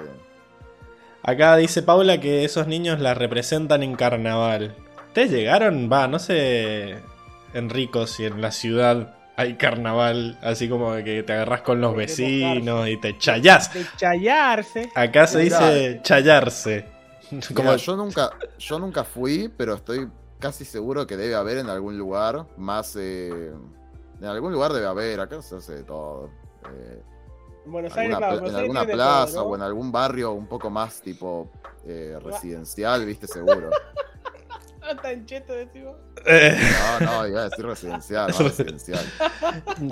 Acá 1.22 1.56
dice 1.56 1.82
Paula 1.82 2.20
que 2.20 2.44
esos 2.44 2.66
niños 2.66 3.00
la 3.00 3.14
representan 3.14 3.82
en 3.82 3.94
carnaval. 3.96 4.74
¿Ustedes 5.08 5.32
llegaron? 5.32 5.90
Va, 5.92 6.06
no 6.08 6.18
sé, 6.18 6.96
Enrico, 7.52 8.06
si 8.06 8.24
en 8.24 8.40
la 8.40 8.52
ciudad 8.52 9.16
hay 9.40 9.54
carnaval, 9.54 10.38
así 10.42 10.68
como 10.68 10.92
que 10.96 11.22
te 11.22 11.32
agarrás 11.32 11.62
con 11.62 11.80
los 11.80 11.96
vecinos 11.96 12.86
y 12.88 12.98
te 12.98 13.16
chayás. 13.16 13.72
De 13.72 13.86
chayarse. 13.96 14.90
Acá 14.94 15.26
se 15.26 15.38
dice 15.40 16.00
chayarse. 16.02 16.84
Como 17.54 17.70
Mira, 17.70 17.76
yo 17.76 17.96
nunca, 17.96 18.30
yo 18.58 18.78
nunca 18.78 19.04
fui, 19.04 19.48
pero 19.56 19.74
estoy 19.74 20.08
casi 20.40 20.64
seguro 20.64 21.06
que 21.06 21.16
debe 21.16 21.36
haber 21.36 21.58
en 21.58 21.70
algún 21.70 21.96
lugar 21.96 22.44
más. 22.56 22.96
eh, 22.98 23.52
en 24.20 24.26
algún 24.26 24.52
lugar 24.52 24.72
debe 24.72 24.86
haber, 24.86 25.20
acá 25.20 25.40
se 25.40 25.56
hace 25.56 25.76
de 25.76 25.82
todo. 25.84 26.28
Eh, 26.66 27.02
En 27.64 27.72
Buenos 27.72 27.96
Aires, 27.96 28.16
alguna 28.16 28.18
claro, 28.18 28.40
Buenos 28.40 28.50
en 28.50 28.56
Aires 28.56 28.76
alguna 28.76 28.92
plaza 28.92 29.32
todo, 29.34 29.44
¿no? 29.44 29.50
o 29.50 29.56
en 29.56 29.62
algún 29.62 29.92
barrio 29.92 30.32
un 30.32 30.46
poco 30.48 30.68
más 30.70 31.00
tipo 31.00 31.50
eh, 31.86 32.18
residencial, 32.22 33.06
viste, 33.06 33.26
seguro. 33.26 33.70
No 34.94 35.00
tan 35.00 35.24
cheto, 35.26 35.52
decimos. 35.52 35.94
Eh, 36.26 36.56
No, 37.00 37.06
no, 37.06 37.28
iba 37.28 37.40
a 37.42 37.48
decir 37.48 37.64
residencial, 37.64 38.30
no 38.30 38.38
residencial. 38.48 39.00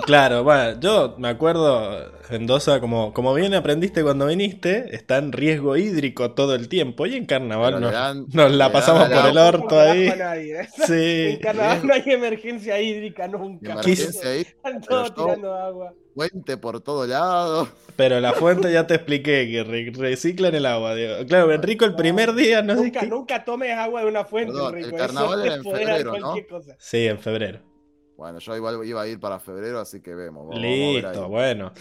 claro, 0.05 0.43
bueno, 0.43 0.79
yo 0.79 1.15
me 1.17 1.29
acuerdo, 1.29 2.11
Mendoza, 2.29 2.79
como, 2.79 3.13
como 3.13 3.33
bien 3.33 3.53
aprendiste 3.53 4.03
cuando 4.03 4.27
viniste, 4.27 4.93
está 4.95 5.17
en 5.17 5.31
riesgo 5.31 5.77
hídrico 5.77 6.31
todo 6.33 6.53
el 6.55 6.67
tiempo. 6.69 7.05
Y 7.05 7.15
en 7.15 7.25
carnaval 7.25 7.79
nos, 7.79 7.91
dan- 7.91 8.25
nos 8.33 8.51
la 8.51 8.71
pasamos 8.71 9.09
por 9.09 9.25
el 9.29 9.37
orto 9.37 9.75
No 9.75 9.81
ahí. 9.81 10.13
nadie, 10.17 10.61
¿eh? 10.61 10.67
Sí. 10.85 11.33
En 11.35 11.39
carnaval 11.39 11.87
no 11.87 11.93
hay 11.93 12.03
emergencia 12.05 12.79
hídrica 12.81 13.27
nunca. 13.27 13.71
Emergencia 13.73 14.29
ahí, 14.29 14.41
Están 14.41 14.81
todos 14.81 15.13
yo- 15.15 15.25
tirando 15.25 15.53
agua. 15.55 15.93
Puente 16.13 16.57
por 16.57 16.81
todo 16.81 17.05
lado. 17.07 17.67
Pero 17.95 18.19
la 18.19 18.33
fuente 18.33 18.71
ya 18.71 18.87
te 18.87 18.95
expliqué 18.95 19.49
que 19.51 19.63
re- 19.63 19.91
reciclan 19.95 20.55
el 20.55 20.65
agua. 20.65 20.95
digo. 20.95 21.13
Claro, 21.27 21.51
Enrico 21.51 21.85
el 21.85 21.95
primer 21.95 22.33
día, 22.33 22.61
no 22.61 22.75
sé 22.75 22.83
nunca, 22.83 23.01
nunca 23.03 23.43
tomes 23.45 23.71
agua 23.77 24.01
de 24.01 24.07
una 24.07 24.25
fuente, 24.25 24.53
Perdón, 24.53 24.77
Enrico. 24.77 24.95
el 24.95 25.01
carnaval 25.01 25.39
Eso 25.39 25.45
era 25.45 25.55
en 25.55 25.63
febrero, 25.63 26.13
¿no? 26.19 26.35
cosa. 26.49 26.75
Sí, 26.79 27.07
en 27.07 27.19
febrero. 27.19 27.59
Bueno, 28.19 28.39
yo 28.39 28.53
igual 28.53 28.85
iba 28.85 29.01
a 29.01 29.07
ir 29.07 29.17
para 29.17 29.39
febrero, 29.39 29.79
así 29.79 30.01
que 30.01 30.13
vemos. 30.13 30.45
vamos- 30.45 30.61
vamos 30.61 30.89
a 30.89 30.93
ver 30.93 31.03
Listo, 31.05 31.29
bueno. 31.29 31.71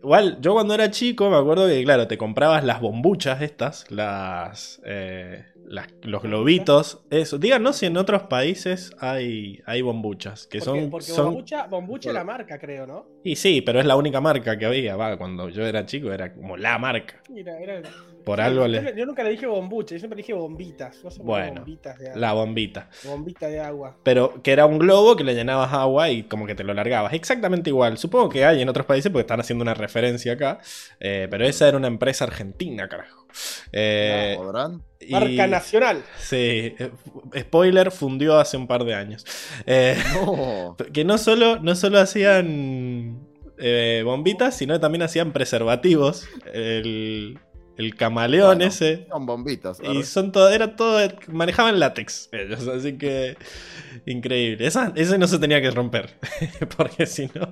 Igual, 0.00 0.40
yo 0.40 0.52
cuando 0.52 0.74
era 0.74 0.92
chico 0.92 1.28
me 1.28 1.36
acuerdo 1.36 1.66
que, 1.66 1.82
claro, 1.82 2.06
te 2.06 2.16
comprabas 2.16 2.62
las 2.62 2.80
bombuchas 2.80 3.42
estas, 3.42 3.90
las, 3.90 4.80
eh, 4.84 5.44
las- 5.66 5.88
los 6.02 6.22
globitos, 6.22 7.00
eso. 7.10 7.36
Díganos 7.38 7.74
si 7.78 7.86
en 7.86 7.96
otros 7.96 8.22
países 8.22 8.92
hay, 9.00 9.60
hay 9.66 9.82
bombuchas, 9.82 10.46
que 10.46 10.58
Porque, 10.60 10.80
son... 10.82 10.90
porque 10.90 11.06
son- 11.06 11.24
Bombucha, 11.26 11.66
Bombucha 11.66 12.10
es 12.10 12.14
la 12.14 12.22
marca, 12.22 12.60
creo, 12.60 12.86
¿no? 12.86 13.06
Y 13.24 13.34
sí, 13.34 13.60
pero 13.60 13.80
es 13.80 13.86
la 13.86 13.96
única 13.96 14.20
marca 14.20 14.56
que 14.56 14.66
había, 14.66 14.94
va, 14.94 15.16
cuando 15.18 15.48
yo 15.48 15.66
era 15.66 15.84
chico 15.84 16.12
era 16.12 16.32
como 16.32 16.56
la 16.56 16.78
marca. 16.78 17.20
Mira, 17.28 17.58
era- 17.58 17.82
Por 18.24 18.38
Sí, 18.38 18.42
algo 18.44 18.62
yo, 18.62 18.68
le... 18.68 18.94
yo 18.96 19.06
nunca 19.06 19.22
le 19.22 19.30
dije 19.30 19.46
bombucha, 19.46 19.94
yo 19.94 19.98
siempre 20.00 20.16
le 20.16 20.22
dije 20.22 20.34
bombitas. 20.34 21.02
No 21.02 21.10
sé 21.10 21.22
Bueno, 21.22 21.60
bombitas 21.62 21.98
de 21.98 22.08
agua. 22.08 22.20
La 22.20 22.32
bombita. 22.32 22.90
Bombita 23.04 23.46
de 23.48 23.60
agua. 23.60 23.96
Pero 24.02 24.42
que 24.42 24.52
era 24.52 24.66
un 24.66 24.78
globo 24.78 25.16
que 25.16 25.24
le 25.24 25.34
llenabas 25.34 25.72
agua 25.72 26.10
y 26.10 26.24
como 26.24 26.46
que 26.46 26.54
te 26.54 26.64
lo 26.64 26.74
largabas. 26.74 27.12
Exactamente 27.14 27.70
igual. 27.70 27.96
Supongo 27.98 28.28
que 28.28 28.44
hay 28.44 28.60
en 28.62 28.68
otros 28.68 28.86
países 28.86 29.10
porque 29.10 29.22
están 29.22 29.40
haciendo 29.40 29.62
una 29.62 29.74
referencia 29.74 30.32
acá. 30.34 30.58
eh, 31.00 31.26
pero 31.30 31.46
esa 31.46 31.68
era 31.68 31.76
una 31.76 31.88
empresa 31.88 32.24
argentina, 32.24 32.88
carajo. 32.88 33.26
Eh, 33.72 34.36
y- 35.00 35.12
Marca 35.12 35.46
nacional. 35.46 36.02
Sí, 36.18 36.74
eh, 36.78 36.90
spoiler, 37.38 37.90
fundió 37.90 38.38
hace 38.38 38.56
un 38.56 38.66
par 38.66 38.84
de 38.84 38.94
años. 38.94 39.24
Eh, 39.66 39.96
No. 40.14 40.76
que 40.92 41.04
no 41.04 41.18
solo, 41.18 41.58
no 41.60 41.74
solo 41.74 41.98
hacían 42.00 43.20
eh, 43.58 44.02
bombitas, 44.04 44.56
sino 44.56 44.74
que 44.74 44.80
también 44.80 45.02
hacían 45.02 45.32
preservativos. 45.32 46.28
El, 46.52 47.38
el 47.78 47.94
camaleón 47.94 48.58
Bueno, 48.58 48.64
ese. 48.64 49.06
Son 49.08 49.24
bombitas. 49.24 49.80
Y 49.80 50.02
son 50.02 50.32
todo, 50.32 50.50
era 50.50 50.76
todo, 50.76 50.98
manejaban 51.28 51.78
látex 51.78 52.28
ellos, 52.32 52.66
así 52.68 52.98
que 52.98 53.36
increíble. 54.04 54.66
Esa, 54.66 54.92
ese 54.96 55.16
no 55.16 55.26
se 55.28 55.38
tenía 55.38 55.62
que 55.62 55.70
romper, 55.70 56.18
porque 56.76 57.06
si 57.06 57.30
no, 57.34 57.50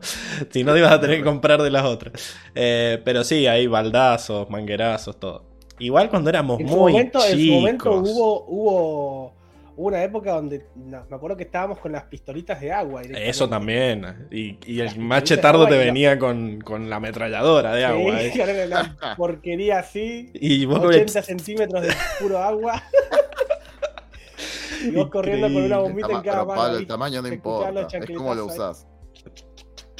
si 0.51 0.64
no 0.64 0.77
ibas 0.77 0.93
a 0.93 1.01
tener 1.01 1.18
que 1.18 1.24
comprar 1.24 1.62
de 1.62 1.70
las 1.70 1.85
otras. 1.85 2.12
Eh, 2.55 3.01
pero 3.05 3.22
sí, 3.24 3.47
hay 3.47 3.68
baldazos, 3.68 4.51
manguerazos, 4.51 5.18
todo. 5.18 5.47
Igual 5.79 6.11
cuando 6.11 6.31
éramos 6.31 6.61
En 6.61 6.66
muy 6.66 6.93
momento, 6.93 7.24
en 7.24 7.39
su 7.39 7.45
chicos. 7.45 7.55
momento 7.55 7.93
hubo, 8.01 8.45
hubo, 8.49 9.36
hubo 9.77 9.89
una 9.89 10.03
época 10.03 10.33
donde 10.33 10.66
no, 10.74 11.05
me 11.09 11.16
acuerdo 11.16 11.37
que 11.37 11.45
estábamos 11.45 11.79
con 11.79 11.93
las 11.93 12.05
pistolitas 12.05 12.61
de 12.61 12.72
agua. 12.72 13.03
Eso 13.03 13.49
también. 13.49 14.27
Y, 14.31 14.59
y 14.66 14.81
el 14.81 14.87
más 14.87 14.95
pistolitas 14.95 15.20
de 15.20 15.24
chetardo 15.24 15.59
agua 15.61 15.68
te 15.70 15.74
y 15.77 15.79
la- 15.79 15.85
venía 15.85 16.18
con, 16.18 16.61
con 16.61 16.89
la 16.91 16.97
ametralladora 16.97 17.74
de 17.74 17.85
agua. 17.85 18.18
Sí, 18.18 18.27
eh. 18.27 18.43
era 18.43 18.66
una 18.66 19.16
porquería 19.16 19.79
así. 19.81 20.31
Y 20.35 20.64
vos 20.64 20.81
80 20.81 21.22
centímetros 21.22 21.83
de 21.83 21.93
puro 22.20 22.39
agua. 22.39 22.83
y 24.85 24.91
vos 24.91 25.09
corriendo 25.11 25.47
con 25.53 25.62
una 25.62 25.79
bombita 25.79 26.12
en 26.12 26.22
cada 26.22 26.45
mano. 26.45 26.61
Pablo, 26.61 26.79
el 26.79 26.87
tamaño 26.87 27.22
no 27.22 27.29
importa. 27.29 27.87
Es 27.99 28.16
como 28.16 28.35
lo 28.35 28.47
usás. 28.47 28.87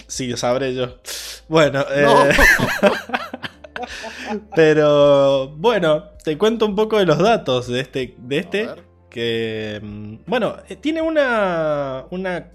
Sí, 0.07 0.37
sabré 0.37 0.75
yo. 0.75 0.97
Bueno, 1.49 1.85
No. 2.03 2.27
eh, 2.27 2.35
pero 4.55 5.49
bueno, 5.57 6.05
te 6.25 6.37
cuento 6.39 6.67
un 6.67 6.75
poco 6.75 6.99
de 6.99 7.07
los 7.07 7.19
datos 7.19 7.69
de 7.69 7.81
este, 7.81 8.15
de 8.19 8.39
este. 8.39 8.69
Que 9.17 9.81
mm, 9.83 10.15
bueno, 10.27 10.57
eh, 10.69 10.77
tiene 10.77 11.01
una 11.03 12.05
una 12.11 12.53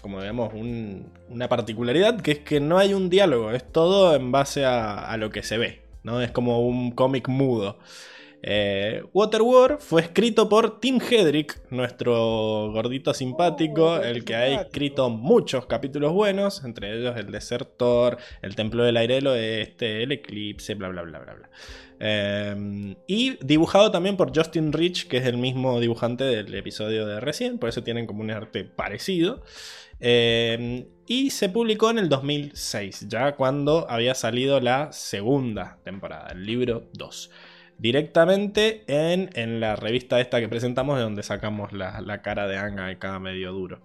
como 0.00 0.20
digamos 0.20 0.52
un- 0.54 1.12
una 1.28 1.48
particularidad 1.48 2.20
que 2.20 2.30
es 2.32 2.38
que 2.40 2.60
no 2.60 2.78
hay 2.78 2.94
un 2.94 3.10
diálogo, 3.10 3.50
es 3.52 3.64
todo 3.72 4.14
en 4.14 4.30
base 4.32 4.64
a, 4.64 4.98
a 5.12 5.16
lo 5.16 5.30
que 5.30 5.42
se 5.42 5.58
ve, 5.58 5.82
¿no? 6.04 6.20
Es 6.22 6.30
como 6.30 6.60
un 6.66 6.92
cómic 6.92 7.28
mudo. 7.28 7.78
Eh, 8.44 9.04
Waterworld 9.12 9.78
fue 9.78 10.00
escrito 10.02 10.48
por 10.48 10.80
Tim 10.80 10.98
Hedrick, 11.00 11.60
nuestro 11.70 12.72
gordito 12.72 13.14
simpático, 13.14 14.00
Oh, 14.00 14.02
el 14.02 14.24
qué 14.24 14.24
que 14.24 14.34
ha 14.34 14.46
simpático. 14.46 14.66
escrito 14.68 15.10
muchos 15.10 15.66
capítulos 15.66 16.12
buenos, 16.12 16.64
entre 16.64 16.98
ellos 16.98 17.16
El 17.16 17.30
Desertor, 17.30 18.18
El 18.42 18.56
Templo 18.56 18.82
del 18.82 18.96
Aire 18.96 19.14
del 19.16 19.28
Oeste, 19.28 20.02
El 20.02 20.10
Eclipse, 20.12 20.74
bla 20.74 20.88
bla 20.88 21.02
bla 21.02 21.20
bla 21.20 21.34
bla. 21.34 21.50
Eh, 22.04 22.96
y 23.06 23.44
dibujado 23.44 23.92
también 23.92 24.16
por 24.16 24.36
Justin 24.36 24.72
Rich, 24.72 25.06
que 25.06 25.18
es 25.18 25.26
el 25.26 25.38
mismo 25.38 25.78
dibujante 25.78 26.24
del 26.24 26.52
episodio 26.52 27.06
de 27.06 27.20
recién, 27.20 27.58
por 27.58 27.68
eso 27.68 27.84
tienen 27.84 28.06
como 28.06 28.22
un 28.22 28.30
arte 28.32 28.64
parecido. 28.64 29.42
Eh, 30.00 30.88
y 31.06 31.30
se 31.30 31.48
publicó 31.48 31.90
en 31.90 32.00
el 32.00 32.08
2006, 32.08 33.06
ya 33.08 33.36
cuando 33.36 33.88
había 33.88 34.16
salido 34.16 34.58
la 34.58 34.90
segunda 34.90 35.78
temporada, 35.84 36.32
el 36.32 36.44
libro 36.44 36.88
2 36.94 37.30
directamente 37.78 38.84
en, 38.86 39.30
en 39.34 39.58
la 39.58 39.74
revista 39.74 40.20
esta 40.20 40.40
que 40.40 40.48
presentamos, 40.48 40.96
de 40.96 41.02
donde 41.02 41.22
sacamos 41.24 41.72
la, 41.72 42.00
la 42.00 42.22
cara 42.22 42.46
de 42.46 42.56
Anga 42.56 42.86
de 42.86 42.98
cada 42.98 43.18
medio 43.18 43.52
duro. 43.52 43.80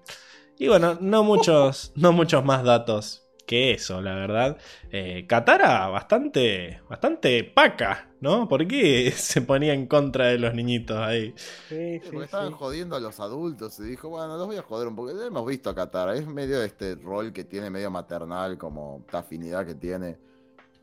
Y 0.60 0.68
bueno, 0.68 0.98
no 1.02 1.24
muchos, 1.24 1.94
no 1.96 2.12
muchos 2.12 2.44
más 2.44 2.64
datos 2.64 3.28
que 3.48 3.72
eso, 3.72 4.02
la 4.02 4.14
verdad. 4.14 4.58
Eh, 4.92 5.26
Katara, 5.28 5.88
bastante, 5.88 6.82
bastante 6.90 7.44
paca, 7.44 8.07
¿no? 8.20 8.48
¿Por 8.48 8.68
qué 8.68 9.12
se 9.16 9.42
ponía 9.42 9.74
en 9.74 9.88
contra 9.88 10.28
de 10.28 10.38
los 10.40 10.54
niñitos 10.54 10.98
ahí? 10.98 11.36
Sí, 11.70 12.00
Sí, 12.02 12.10
sí, 12.10 12.12
porque 12.12 12.26
estaban 12.26 12.52
sí. 12.52 12.54
jodiendo 12.54 12.96
a 12.96 13.00
los 13.02 13.20
adultos 13.20 13.78
y 13.80 13.84
dijo, 13.84 14.08
bueno, 14.10 14.38
los 14.38 14.48
voy 14.48 14.56
a 14.56 14.62
joder 14.64 14.88
un 14.88 14.96
poco. 14.96 15.12
Ya 15.12 15.26
hemos 15.26 15.46
visto 15.46 15.70
a 15.70 15.76
Katara, 15.76 16.16
es 16.16 16.26
medio 16.26 16.62
este 16.64 16.96
rol 16.96 17.34
que 17.34 17.44
tiene, 17.44 17.70
medio 17.70 17.92
maternal, 17.92 18.58
como 18.58 19.00
esta 19.06 19.20
afinidad 19.20 19.66
que 19.66 19.76
tiene. 19.76 20.18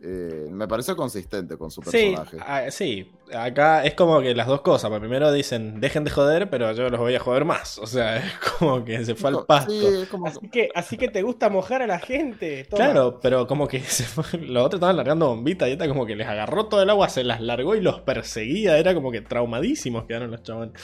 Eh, 0.06 0.48
me 0.50 0.68
pareció 0.68 0.94
consistente 0.96 1.56
con 1.56 1.70
su 1.70 1.80
Sí, 1.80 2.14
personaje. 2.14 2.36
ah, 2.40 2.70
sí, 2.70 3.10
acá 3.34 3.84
es 3.86 3.94
como 3.94 4.20
que 4.20 4.34
las 4.34 4.46
dos 4.46 4.60
cosas. 4.60 4.90
Primero 5.00 5.32
dicen, 5.32 5.80
dejen 5.80 6.04
de 6.04 6.10
joder, 6.10 6.50
pero 6.50 6.70
yo 6.72 6.90
los 6.90 7.00
voy 7.00 7.14
a 7.14 7.20
joder 7.20 7.46
más. 7.46 7.78
O 7.78 7.86
sea, 7.86 8.16
es 8.26 8.32
como 8.58 8.84
que 8.84 9.02
se 9.02 9.14
fue 9.14 9.30
al 9.30 9.46
pasto. 9.46 9.72
Sí, 9.72 9.82
es 10.02 10.08
como 10.10 10.26
Así 10.26 10.46
que, 10.50 10.68
así 10.74 10.98
que 10.98 11.08
te 11.08 11.22
gusta 11.22 11.48
mojar 11.48 11.80
a 11.80 11.86
la 11.86 11.98
gente. 11.98 12.64
Toma. 12.68 12.84
Claro, 12.84 13.18
pero 13.22 13.46
como 13.46 13.66
que 13.66 13.80
se 13.82 14.04
fue- 14.04 14.40
los 14.40 14.66
otros 14.66 14.78
estaban 14.78 14.96
largando 14.98 15.28
bombitas 15.28 15.70
y 15.70 15.72
esta 15.72 15.88
como 15.88 16.04
que 16.04 16.16
les 16.16 16.26
agarró 16.28 16.66
todo 16.66 16.82
el 16.82 16.90
agua, 16.90 17.08
se 17.08 17.24
las 17.24 17.40
largó 17.40 17.74
y 17.74 17.80
los 17.80 18.00
perseguía. 18.00 18.76
Era 18.76 18.92
como 18.94 19.10
que 19.10 19.22
traumadísimos 19.22 20.04
quedaron 20.04 20.30
los 20.32 20.42
chabones. 20.42 20.74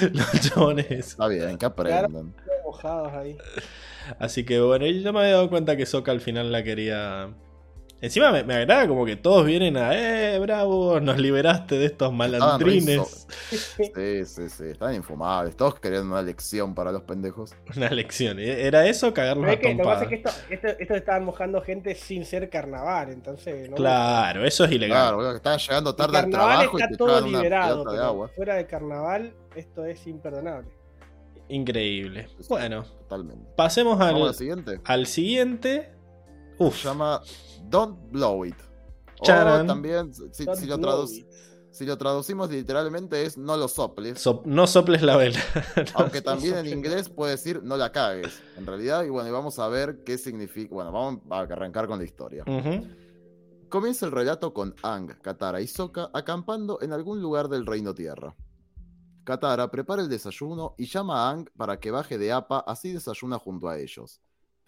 Los 0.12 0.30
chabones. 0.40 0.90
Está 0.90 1.28
bien, 1.28 1.58
que 1.58 1.66
aprendan. 1.66 2.34
mojados 2.64 3.12
ahí. 3.12 3.36
Así 4.18 4.44
que 4.44 4.58
bueno, 4.60 4.86
y 4.86 5.02
yo 5.02 5.12
me 5.12 5.20
había 5.20 5.32
dado 5.32 5.50
cuenta 5.50 5.76
que 5.76 5.84
Soka 5.84 6.12
al 6.12 6.20
final 6.22 6.50
la 6.50 6.64
quería. 6.64 7.28
Encima 8.02 8.32
me, 8.32 8.42
me 8.44 8.54
agrada 8.54 8.88
como 8.88 9.04
que 9.04 9.16
todos 9.16 9.44
vienen 9.44 9.76
a, 9.76 9.92
eh, 9.94 10.38
bravo, 10.38 11.00
nos 11.00 11.18
liberaste 11.18 11.76
de 11.76 11.84
estos 11.84 12.10
malandrines. 12.12 13.26
Sí, 13.38 14.24
sí, 14.24 14.48
sí, 14.48 14.64
están 14.70 14.94
infumables. 14.94 15.54
Todos 15.54 15.78
querían 15.80 16.06
una 16.06 16.22
lección 16.22 16.74
para 16.74 16.92
los 16.92 17.02
pendejos. 17.02 17.54
Una 17.76 17.90
lección. 17.90 18.38
¿Era 18.38 18.86
eso 18.86 19.12
cagarlos 19.12 19.46
a 19.46 19.52
es 19.52 19.58
que 19.60 19.74
lo 19.74 19.76
que 19.78 19.84
pasa 19.84 20.02
es 20.04 20.08
que 20.08 20.14
esto, 20.14 20.30
esto, 20.48 20.68
esto 20.78 20.94
estaban 20.94 21.24
mojando 21.24 21.60
gente 21.60 21.94
sin 21.94 22.24
ser 22.24 22.48
carnaval, 22.48 23.10
entonces. 23.10 23.68
¿no? 23.68 23.76
Claro, 23.76 24.46
eso 24.46 24.64
es 24.64 24.72
ilegal. 24.72 24.96
Claro, 24.98 25.16
boludo, 25.16 25.30
que 25.32 25.36
estaban 25.36 25.58
llegando 25.58 25.90
El 25.90 25.96
tarde 25.96 26.16
al 26.18 26.22
carnaval 26.24 26.58
trabajo 26.58 26.78
y 26.78 26.80
está 26.82 26.90
te 26.90 26.96
todo 26.96 27.18
una 27.26 27.38
liberado, 27.38 27.68
pelota 27.84 27.90
de 27.90 27.96
pero 27.96 28.08
agua. 28.08 28.28
fuera 28.34 28.54
de 28.54 28.66
carnaval 28.66 29.34
esto 29.54 29.84
es 29.84 30.06
imperdonable. 30.06 30.70
Increíble. 31.48 32.28
Bueno, 32.48 32.84
Totalmente. 32.84 33.50
pasemos 33.56 33.98
Vamos 33.98 34.22
al, 34.22 34.28
al 34.28 34.34
siguiente. 34.34 34.80
al 34.84 35.06
siguiente. 35.06 35.90
Se 36.70 36.88
llama 36.88 37.20
Don't 37.64 38.10
Blow 38.10 38.44
It. 38.44 38.56
O 39.20 39.24
también, 39.24 40.12
si, 40.14 40.44
lo 40.66 40.78
blow 40.78 41.04
traduc- 41.04 41.18
it. 41.18 41.26
si 41.70 41.84
lo 41.84 41.98
traducimos 41.98 42.50
literalmente 42.50 43.22
es 43.24 43.36
no 43.36 43.56
lo 43.56 43.68
soples. 43.68 44.18
so- 44.18 44.42
no 44.46 44.66
soples 44.66 45.02
la 45.02 45.16
vela. 45.16 45.38
Aunque 45.94 46.22
también 46.22 46.56
en 46.58 46.66
inglés 46.66 47.08
puede 47.10 47.32
decir 47.32 47.62
no 47.62 47.76
la 47.76 47.92
cagues. 47.92 48.40
En 48.56 48.66
realidad, 48.66 49.04
y 49.04 49.10
bueno, 49.10 49.28
y 49.28 49.32
vamos 49.32 49.58
a 49.58 49.68
ver 49.68 50.02
qué 50.04 50.16
significa. 50.16 50.74
Bueno, 50.74 50.90
vamos 50.92 51.20
a 51.30 51.40
arrancar 51.40 51.86
con 51.86 51.98
la 51.98 52.04
historia. 52.04 52.44
Comienza 53.68 54.06
el 54.06 54.12
relato 54.12 54.52
con 54.52 54.74
Ang, 54.82 55.20
Katara 55.20 55.60
y 55.60 55.66
Sokka 55.66 56.10
acampando 56.12 56.80
en 56.82 56.92
algún 56.92 57.20
lugar 57.22 57.48
del 57.48 57.66
Reino 57.66 57.94
Tierra. 57.94 58.34
Katara 59.22 59.70
prepara 59.70 60.02
el 60.02 60.08
desayuno 60.08 60.74
y 60.76 60.86
llama 60.86 61.28
a 61.28 61.30
Ang 61.30 61.48
para 61.56 61.78
que 61.78 61.90
baje 61.90 62.18
de 62.18 62.32
APA, 62.32 62.60
así 62.66 62.92
desayuna 62.92 63.38
junto 63.38 63.68
a 63.68 63.78
ellos. 63.78 64.20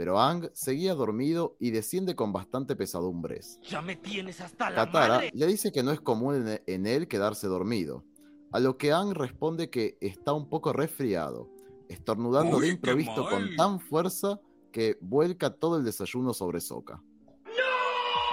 Pero 0.03 0.19
Ang 0.19 0.51
seguía 0.53 0.97
dormido 0.97 1.55
y 1.61 1.71
desciende 1.71 2.17
con 2.17 2.33
bastante 2.33 2.75
pesadumbres. 2.75 3.61
Ya 3.63 3.81
me 3.81 3.95
tienes 3.95 4.41
hasta 4.41 4.69
la 4.69 4.87
Katara 4.87 5.15
madre. 5.15 5.31
le 5.33 5.47
dice 5.47 5.71
que 5.71 5.85
no 5.85 5.93
es 5.93 6.01
común 6.01 6.45
en, 6.49 6.61
en 6.67 6.87
él 6.89 7.07
quedarse 7.07 7.47
dormido. 7.47 8.03
a 8.51 8.59
lo 8.59 8.77
que 8.77 8.91
Ang 8.93 9.15
responde 9.15 9.71
que 9.71 9.99
está 10.01 10.33
un 10.33 10.49
poco 10.49 10.73
resfriado, 10.73 11.49
estornudando 11.89 12.59
de 12.59 12.71
improviso 12.71 13.29
con 13.31 13.55
tan 13.57 13.79
fuerza 13.79 14.41
que 14.73 14.99
vuelca 15.01 15.51
todo 15.51 15.77
el 15.77 15.85
desayuno 15.85 16.35
sobre 16.35 16.61
Sokka. 16.61 17.01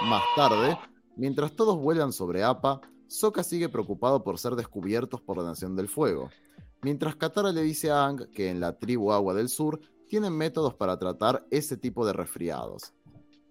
Más 0.08 0.24
tarde, 0.34 0.76
mientras 1.14 1.54
todos 1.54 1.76
vuelan 1.76 2.12
sobre 2.12 2.42
Appa, 2.42 2.80
Sokka 3.06 3.44
sigue 3.44 3.68
preocupado 3.68 4.24
por 4.24 4.40
ser 4.40 4.56
descubiertos 4.56 5.20
por 5.20 5.36
la 5.38 5.44
Nación 5.44 5.76
del 5.76 5.86
Fuego, 5.88 6.30
mientras 6.82 7.14
Katara 7.14 7.52
le 7.52 7.62
dice 7.62 7.92
a 7.92 8.06
Ang 8.06 8.28
que 8.32 8.50
en 8.50 8.58
la 8.58 8.76
tribu 8.76 9.12
Agua 9.12 9.34
del 9.34 9.48
Sur 9.48 9.80
tienen 10.10 10.36
métodos 10.36 10.74
para 10.74 10.98
tratar 10.98 11.46
ese 11.52 11.76
tipo 11.76 12.04
de 12.04 12.12
resfriados. 12.12 12.92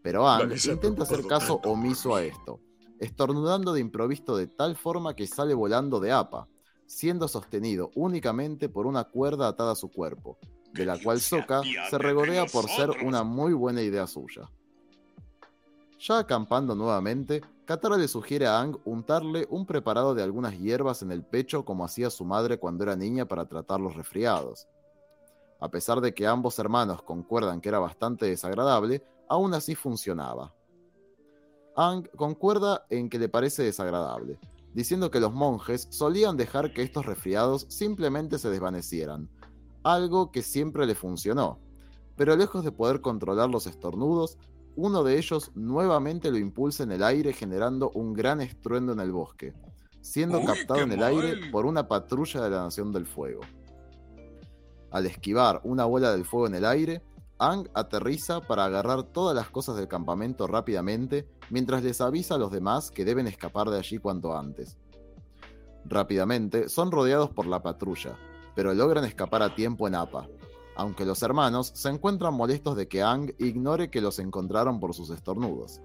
Pero 0.03 0.27
Ang 0.27 0.51
intenta 0.51 1.03
hacer 1.03 1.25
caso 1.25 1.61
omiso 1.63 2.15
a 2.15 2.23
esto, 2.23 2.59
estornudando 2.99 3.71
de 3.71 3.79
improviso 3.79 4.35
de 4.35 4.47
tal 4.47 4.75
forma 4.75 5.15
que 5.15 5.25
sale 5.25 5.53
volando 5.53 6.01
de 6.01 6.11
Appa, 6.11 6.49
siendo 6.85 7.29
sostenido 7.29 7.91
únicamente 7.95 8.67
por 8.67 8.87
una 8.87 9.05
cuerda 9.05 9.47
atada 9.47 9.71
a 9.71 9.75
su 9.75 9.89
cuerpo, 9.89 10.37
de 10.73 10.85
la 10.85 11.01
cual 11.01 11.21
Sokka 11.21 11.61
se 11.89 11.97
regodea 11.97 12.45
por 12.45 12.69
ser 12.69 12.89
una 13.05 13.23
muy 13.23 13.53
buena 13.53 13.81
idea 13.81 14.05
suya. 14.05 14.49
Ya 15.97 16.19
acampando 16.19 16.75
nuevamente, 16.75 17.41
Katara 17.63 17.95
le 17.95 18.07
sugiere 18.09 18.47
a 18.47 18.59
Ang 18.59 18.77
untarle 18.83 19.47
un 19.49 19.65
preparado 19.65 20.13
de 20.13 20.23
algunas 20.23 20.57
hierbas 20.59 21.03
en 21.03 21.11
el 21.11 21.23
pecho 21.23 21.63
como 21.63 21.85
hacía 21.85 22.09
su 22.09 22.25
madre 22.25 22.57
cuando 22.57 22.83
era 22.83 22.97
niña 22.97 23.25
para 23.25 23.45
tratar 23.45 23.79
los 23.79 23.95
resfriados. 23.95 24.67
A 25.59 25.69
pesar 25.69 26.01
de 26.01 26.13
que 26.13 26.25
ambos 26.25 26.57
hermanos 26.59 27.01
concuerdan 27.01 27.61
que 27.61 27.69
era 27.69 27.79
bastante 27.79 28.25
desagradable, 28.25 29.03
aún 29.27 29.53
así 29.53 29.75
funcionaba. 29.75 30.53
Ang 31.75 32.09
concuerda 32.15 32.85
en 32.89 33.09
que 33.09 33.19
le 33.19 33.29
parece 33.29 33.63
desagradable, 33.63 34.39
diciendo 34.73 35.11
que 35.11 35.19
los 35.19 35.33
monjes 35.33 35.87
solían 35.91 36.37
dejar 36.37 36.73
que 36.73 36.81
estos 36.81 37.05
resfriados 37.05 37.65
simplemente 37.69 38.37
se 38.37 38.49
desvanecieran, 38.49 39.29
algo 39.83 40.31
que 40.31 40.41
siempre 40.41 40.85
le 40.85 40.95
funcionó. 40.95 41.59
Pero 42.15 42.35
lejos 42.35 42.63
de 42.63 42.71
poder 42.71 43.01
controlar 43.01 43.49
los 43.49 43.65
estornudos, 43.65 44.37
uno 44.75 45.03
de 45.03 45.17
ellos 45.17 45.51
nuevamente 45.55 46.31
lo 46.31 46.37
impulsa 46.37 46.83
en 46.83 46.91
el 46.91 47.03
aire 47.03 47.33
generando 47.33 47.91
un 47.93 48.13
gran 48.13 48.41
estruendo 48.41 48.93
en 48.93 48.99
el 48.99 49.11
bosque, 49.11 49.53
siendo 50.01 50.43
captado 50.43 50.81
en 50.81 50.91
el 50.91 51.03
aire 51.03 51.51
por 51.51 51.65
una 51.65 51.87
patrulla 51.87 52.41
de 52.41 52.49
la 52.49 52.63
Nación 52.63 52.91
del 52.91 53.05
Fuego. 53.05 53.41
Al 54.91 55.05
esquivar 55.05 55.61
una 55.63 55.85
bola 55.85 56.11
del 56.11 56.25
fuego 56.25 56.47
en 56.47 56.55
el 56.55 56.65
aire, 56.65 57.03
Ang 57.41 57.69
aterriza 57.73 58.41
para 58.41 58.65
agarrar 58.65 59.03
todas 59.03 59.33
las 59.33 59.49
cosas 59.49 59.77
del 59.77 59.87
campamento 59.87 60.45
rápidamente 60.45 61.25
mientras 61.49 61.81
les 61.83 62.01
avisa 62.01 62.35
a 62.35 62.37
los 62.37 62.51
demás 62.51 62.91
que 62.91 63.05
deben 63.05 63.27
escapar 63.27 63.69
de 63.69 63.77
allí 63.77 63.97
cuanto 63.97 64.37
antes. 64.37 64.77
Rápidamente 65.85 66.67
son 66.67 66.91
rodeados 66.91 67.29
por 67.29 67.45
la 67.45 67.63
patrulla, 67.63 68.17
pero 68.55 68.73
logran 68.73 69.05
escapar 69.05 69.41
a 69.41 69.55
tiempo 69.55 69.87
en 69.87 69.95
APA, 69.95 70.27
aunque 70.75 71.05
los 71.05 71.23
hermanos 71.23 71.71
se 71.73 71.87
encuentran 71.87 72.33
molestos 72.33 72.75
de 72.75 72.89
que 72.89 73.01
Ang 73.01 73.33
ignore 73.37 73.89
que 73.89 74.01
los 74.01 74.19
encontraron 74.19 74.81
por 74.81 74.93
sus 74.93 75.09
estornudos. 75.09 75.79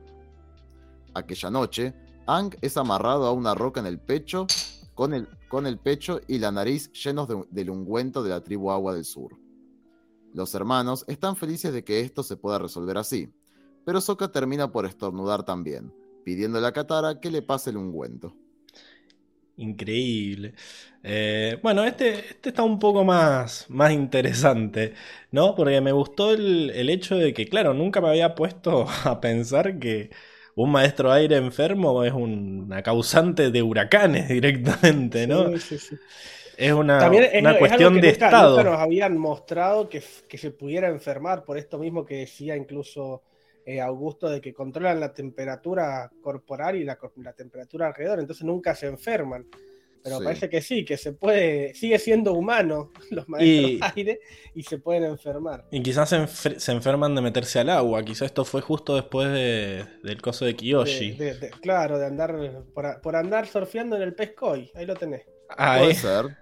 Aquella 1.14 1.50
noche, 1.50 1.94
Ang 2.26 2.56
es 2.62 2.76
amarrado 2.76 3.26
a 3.26 3.32
una 3.32 3.54
roca 3.54 3.78
en 3.78 3.86
el 3.86 4.00
pecho, 4.00 4.48
con 4.94 5.14
el, 5.14 5.28
con 5.48 5.66
el 5.66 5.78
pecho 5.78 6.20
y 6.28 6.38
la 6.38 6.52
nariz 6.52 6.90
llenos 6.92 7.28
de- 7.28 7.44
del 7.50 7.70
ungüento 7.70 8.22
de 8.22 8.30
la 8.30 8.42
tribu 8.42 8.70
Agua 8.70 8.94
del 8.94 9.04
Sur. 9.04 9.38
Los 10.32 10.54
hermanos 10.54 11.04
están 11.08 11.36
felices 11.36 11.72
de 11.72 11.84
que 11.84 12.00
esto 12.00 12.22
se 12.22 12.36
pueda 12.36 12.58
resolver 12.58 12.98
así, 12.98 13.32
pero 13.84 14.00
Sokka 14.00 14.32
termina 14.32 14.70
por 14.72 14.86
estornudar 14.86 15.44
también, 15.44 15.94
pidiéndole 16.24 16.66
a 16.66 16.72
Katara 16.72 17.20
que 17.20 17.30
le 17.30 17.42
pase 17.42 17.70
el 17.70 17.78
ungüento. 17.78 18.36
Increíble. 19.56 20.54
Eh, 21.04 21.58
bueno, 21.62 21.84
este, 21.84 22.18
este 22.30 22.48
está 22.48 22.64
un 22.64 22.78
poco 22.80 23.04
más, 23.04 23.66
más 23.68 23.92
interesante, 23.92 24.94
¿no? 25.30 25.54
Porque 25.54 25.80
me 25.80 25.92
gustó 25.92 26.32
el, 26.32 26.70
el 26.70 26.90
hecho 26.90 27.14
de 27.16 27.32
que, 27.32 27.46
claro, 27.48 27.72
nunca 27.72 28.00
me 28.00 28.08
había 28.08 28.34
puesto 28.34 28.86
a 29.04 29.20
pensar 29.20 29.78
que 29.78 30.10
un 30.56 30.70
maestro 30.70 31.10
aire 31.12 31.36
enfermo 31.36 32.04
es 32.04 32.12
una 32.12 32.82
causante 32.82 33.50
de 33.50 33.62
huracanes 33.62 34.28
directamente, 34.28 35.26
¿no? 35.26 35.50
Sí, 35.52 35.58
sí, 35.60 35.78
sí. 35.78 35.96
Es 36.56 36.72
una, 36.72 36.98
También 36.98 37.24
es, 37.32 37.40
una 37.40 37.52
es 37.52 37.58
cuestión 37.58 37.94
que 37.94 38.00
de 38.00 38.12
nunca, 38.12 38.26
estado. 38.26 38.56
nunca 38.56 38.70
nos 38.70 38.78
habían 38.80 39.18
mostrado 39.18 39.88
que, 39.88 40.02
que 40.28 40.38
se 40.38 40.52
pudiera 40.52 40.88
enfermar, 40.88 41.44
por 41.44 41.58
esto 41.58 41.78
mismo 41.78 42.04
que 42.04 42.18
decía 42.18 42.56
incluso 42.56 43.22
eh, 43.66 43.80
Augusto, 43.80 44.28
de 44.28 44.40
que 44.40 44.54
controlan 44.54 45.00
la 45.00 45.12
temperatura 45.12 46.10
corporal 46.22 46.76
y 46.76 46.84
la, 46.84 46.96
la 47.16 47.32
temperatura 47.32 47.88
alrededor, 47.88 48.20
entonces 48.20 48.44
nunca 48.44 48.74
se 48.74 48.86
enferman. 48.86 49.46
Pero 50.04 50.18
Sí. 50.18 50.24
parece 50.24 50.50
que 50.50 50.60
sí, 50.60 50.84
que 50.84 50.98
se 50.98 51.12
puede, 51.12 51.74
sigue 51.74 51.98
siendo 51.98 52.34
humano 52.34 52.92
los 53.10 53.26
maestros 53.28 53.70
Y- 53.70 53.80
aire 53.96 54.20
y 54.54 54.62
se 54.62 54.78
pueden 54.78 55.04
enfermar. 55.04 55.66
Y 55.70 55.82
quizás 55.82 56.10
se, 56.10 56.18
enfer- 56.18 56.58
se 56.58 56.72
enferman 56.72 57.14
de 57.14 57.22
meterse 57.22 57.58
al 57.60 57.70
agua. 57.70 58.02
Quizás 58.04 58.26
esto 58.26 58.44
fue 58.44 58.60
justo 58.60 58.94
después 58.94 59.28
de- 59.32 59.86
del 60.02 60.20
coso 60.20 60.44
de 60.44 60.54
Kiyoshi. 60.54 61.12
De- 61.12 61.24
de- 61.34 61.40
de- 61.40 61.50
claro, 61.50 61.98
de 61.98 62.04
andar 62.06 62.36
por, 62.74 63.00
por 63.00 63.16
andar 63.16 63.46
surfeando 63.46 63.96
en 63.96 64.02
el 64.02 64.14
pescoy, 64.14 64.70
ahí 64.74 64.84
lo 64.86 64.94
tenés. 64.94 65.22
Ah, 65.48 65.76
Puede 65.78 65.92
eh. 65.92 65.94
ser. 65.94 66.36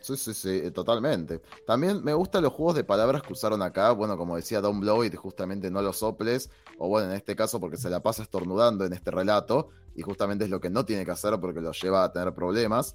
Sí, 0.00 0.16
sí, 0.16 0.34
sí, 0.34 0.70
totalmente. 0.72 1.40
También 1.66 2.04
me 2.04 2.12
gustan 2.12 2.42
los 2.42 2.52
juegos 2.52 2.74
de 2.76 2.84
palabras 2.84 3.22
que 3.22 3.32
usaron 3.32 3.62
acá. 3.62 3.90
Bueno, 3.92 4.16
como 4.18 4.36
decía 4.36 4.60
Don 4.60 4.80
Blow, 4.80 5.02
y 5.02 5.10
justamente 5.10 5.70
no 5.70 5.80
los 5.82 5.98
soples. 5.98 6.50
O 6.78 6.88
bueno, 6.88 7.08
en 7.10 7.16
este 7.16 7.34
caso, 7.34 7.58
porque 7.58 7.78
se 7.78 7.88
la 7.88 8.00
pasa 8.00 8.22
estornudando 8.22 8.84
en 8.84 8.92
este 8.92 9.10
relato. 9.10 9.70
Y 9.98 10.02
justamente 10.02 10.44
es 10.44 10.50
lo 10.50 10.60
que 10.60 10.70
no 10.70 10.84
tiene 10.84 11.04
que 11.04 11.10
hacer 11.10 11.38
porque 11.40 11.60
los 11.60 11.80
lleva 11.82 12.04
a 12.04 12.12
tener 12.12 12.32
problemas. 12.32 12.94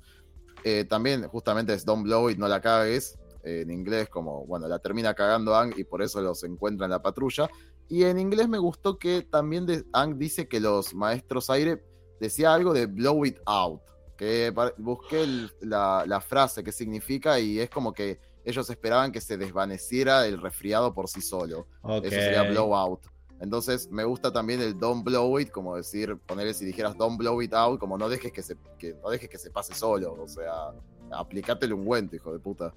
Eh, 0.63 0.85
también, 0.85 1.27
justamente 1.27 1.73
es 1.73 1.83
Don't 1.83 2.03
Blow 2.03 2.29
It, 2.29 2.37
no 2.37 2.47
la 2.47 2.61
cagues. 2.61 3.17
eh, 3.45 3.59
en 3.63 3.71
inglés, 3.71 4.07
como, 4.07 4.45
bueno, 4.45 4.69
la 4.69 4.79
termina 4.79 5.13
cagando 5.13 5.53
Ang 5.53 5.73
y 5.75 5.83
por 5.83 6.01
eso 6.01 6.21
los 6.21 6.45
encuentra 6.45 6.85
en 6.85 6.91
la 6.91 7.01
patrulla. 7.01 7.49
Y 7.89 8.05
en 8.05 8.17
inglés 8.17 8.47
me 8.47 8.57
gustó 8.57 8.97
que 8.97 9.23
también 9.29 9.65
de- 9.65 9.83
Ang 9.91 10.17
dice 10.17 10.47
que 10.47 10.61
los 10.61 10.93
maestros 10.95 11.49
aire 11.49 11.83
decía 12.21 12.53
algo 12.53 12.71
de 12.73 12.85
blow 12.85 13.25
it 13.25 13.37
out. 13.45 13.81
Que 14.15 14.53
busqué 14.77 15.23
el- 15.23 15.51
la, 15.59 16.05
la 16.07 16.21
frase 16.21 16.63
que 16.63 16.71
significa 16.71 17.37
y 17.37 17.59
es 17.59 17.69
como 17.69 17.91
que 17.91 18.17
ellos 18.45 18.69
esperaban 18.69 19.11
que 19.11 19.19
se 19.19 19.35
desvaneciera 19.37 20.25
el 20.25 20.39
resfriado 20.41 20.93
por 20.93 21.09
sí 21.09 21.21
solo. 21.21 21.67
Eso 22.07 22.15
sería 22.23 22.43
blow 22.49 22.73
out. 22.73 23.01
Entonces 23.43 23.91
me 23.91 24.05
gusta 24.05 24.31
también 24.31 24.61
el 24.61 24.79
don't 24.79 25.03
blow 25.03 25.37
it, 25.37 25.51
como 25.51 25.75
decir, 25.75 26.15
ponerle 26.25 26.53
si 26.53 26.63
dijeras 26.63 26.97
don't 26.97 27.17
blow 27.17 27.41
it 27.41 27.53
out, 27.53 27.77
como 27.77 27.97
no 27.97 28.07
dejes 28.07 28.31
que 28.31 28.41
se, 28.41 28.55
que, 28.79 28.95
no 29.03 29.09
dejes 29.09 29.29
que 29.29 29.37
se 29.37 29.51
pase 29.51 29.73
solo. 29.75 30.13
O 30.17 30.29
sea, 30.29 30.71
aplicate 31.11 31.65
el 31.65 31.73
ungüento, 31.73 32.15
hijo 32.15 32.31
de 32.31 32.39
puta. 32.39 32.73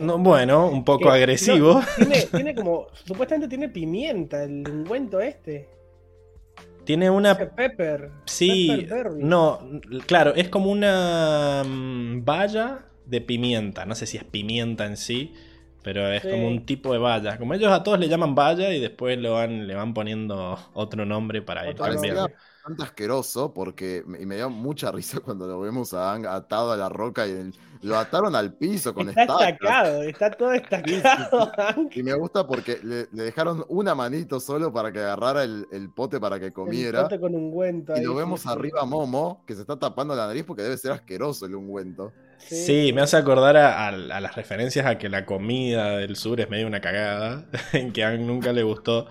No, 0.00 0.16
bueno, 0.16 0.68
un 0.70 0.86
poco 0.86 1.04
Que- 1.04 1.10
agresivo. 1.10 1.74
no, 1.74 1.86
tiene, 1.98 2.22
tiene 2.32 2.54
como, 2.56 2.86
supuestamente 3.04 3.46
tiene 3.46 3.68
pimienta 3.68 4.42
el 4.42 4.66
ungüento 4.66 5.20
este. 5.20 5.68
Tiene 6.84 7.10
una 7.10 7.36
Pepper. 7.36 8.10
Sí, 8.24 8.86
Pepper 8.88 9.12
no, 9.12 9.60
claro, 10.06 10.34
es 10.34 10.48
como 10.48 10.70
una 10.70 11.62
mm, 11.62 12.24
valla 12.24 12.86
de 13.04 13.20
pimienta. 13.20 13.84
No 13.84 13.94
sé 13.94 14.06
si 14.06 14.16
es 14.16 14.24
pimienta 14.24 14.86
en 14.86 14.96
sí, 14.96 15.34
pero 15.82 16.06
es 16.08 16.22
Sí. 16.22 16.30
como 16.30 16.48
un 16.48 16.64
tipo 16.66 16.92
de 16.92 16.98
valla. 16.98 17.38
Como 17.38 17.54
ellos 17.54 17.72
a 17.72 17.82
todos 17.82 17.98
le 17.98 18.08
llaman 18.08 18.34
valla 18.34 18.72
y 18.72 18.80
después 18.80 19.18
lo 19.18 19.34
van, 19.34 19.66
le 19.66 19.74
van 19.74 19.94
poniendo 19.94 20.58
otro 20.74 21.04
nombre 21.06 21.42
para 21.42 21.68
ir 21.68 21.76
cambiando. 21.76 22.28
bastante 22.62 22.82
asqueroso 22.82 23.54
porque 23.54 24.02
me, 24.06 24.20
y 24.20 24.26
me 24.26 24.36
dio 24.36 24.50
mucha 24.50 24.92
risa 24.92 25.18
cuando 25.24 25.46
lo 25.46 25.58
vemos 25.60 25.94
a 25.94 26.12
Ang 26.12 26.26
atado 26.26 26.72
a 26.72 26.76
la 26.76 26.88
roca 26.88 27.26
y 27.26 27.30
el- 27.30 27.54
lo 27.82 27.96
ataron 27.96 28.36
al 28.36 28.52
piso 28.52 28.92
con 28.92 29.08
Está 29.08 29.22
estacas. 29.22 29.88
está 30.04 30.30
todo 30.32 30.50
destacado. 31.30 31.50
Hank. 31.56 31.96
Y 31.96 32.02
me 32.02 32.12
gusta 32.12 32.46
porque 32.46 32.78
le, 32.82 33.08
le 33.10 33.22
dejaron 33.22 33.64
una 33.68 33.94
manito 33.94 34.38
solo 34.38 34.70
para 34.70 34.92
que 34.92 34.98
agarrara 34.98 35.44
el, 35.44 35.66
el 35.72 35.88
pote 35.88 36.20
para 36.20 36.38
que 36.38 36.46
El 36.46 36.52
comiera. 36.52 37.04
pote 37.04 37.18
con 37.18 37.34
ungüento 37.34 37.94
Y 37.96 38.00
ahí, 38.00 38.04
lo 38.04 38.14
vemos 38.14 38.42
sí. 38.42 38.48
arriba 38.50 38.82
a 38.82 38.84
Momo, 38.84 39.42
que 39.46 39.54
se 39.54 39.62
está 39.62 39.78
tapando 39.78 40.14
la 40.14 40.26
nariz 40.26 40.44
porque 40.44 40.62
debe 40.62 40.76
ser 40.76 40.92
asqueroso 40.92 41.46
el 41.46 41.54
ungüento. 41.54 42.12
Sí, 42.48 42.92
me 42.92 43.00
hace 43.02 43.16
acordar 43.16 43.56
a, 43.56 43.86
a- 43.86 43.88
a 43.88 44.20
las 44.20 44.34
referencias 44.34 44.86
a 44.86 44.98
que 44.98 45.08
la 45.08 45.24
comida 45.24 45.96
del 45.98 46.16
sur 46.16 46.40
es 46.40 46.48
medio 46.50 46.66
una 46.66 46.80
cagada, 46.80 47.44
que 47.94 48.04
a 48.04 48.08
Ang 48.08 48.26
nunca 48.26 48.52
le 48.52 48.62
gustó. 48.62 49.06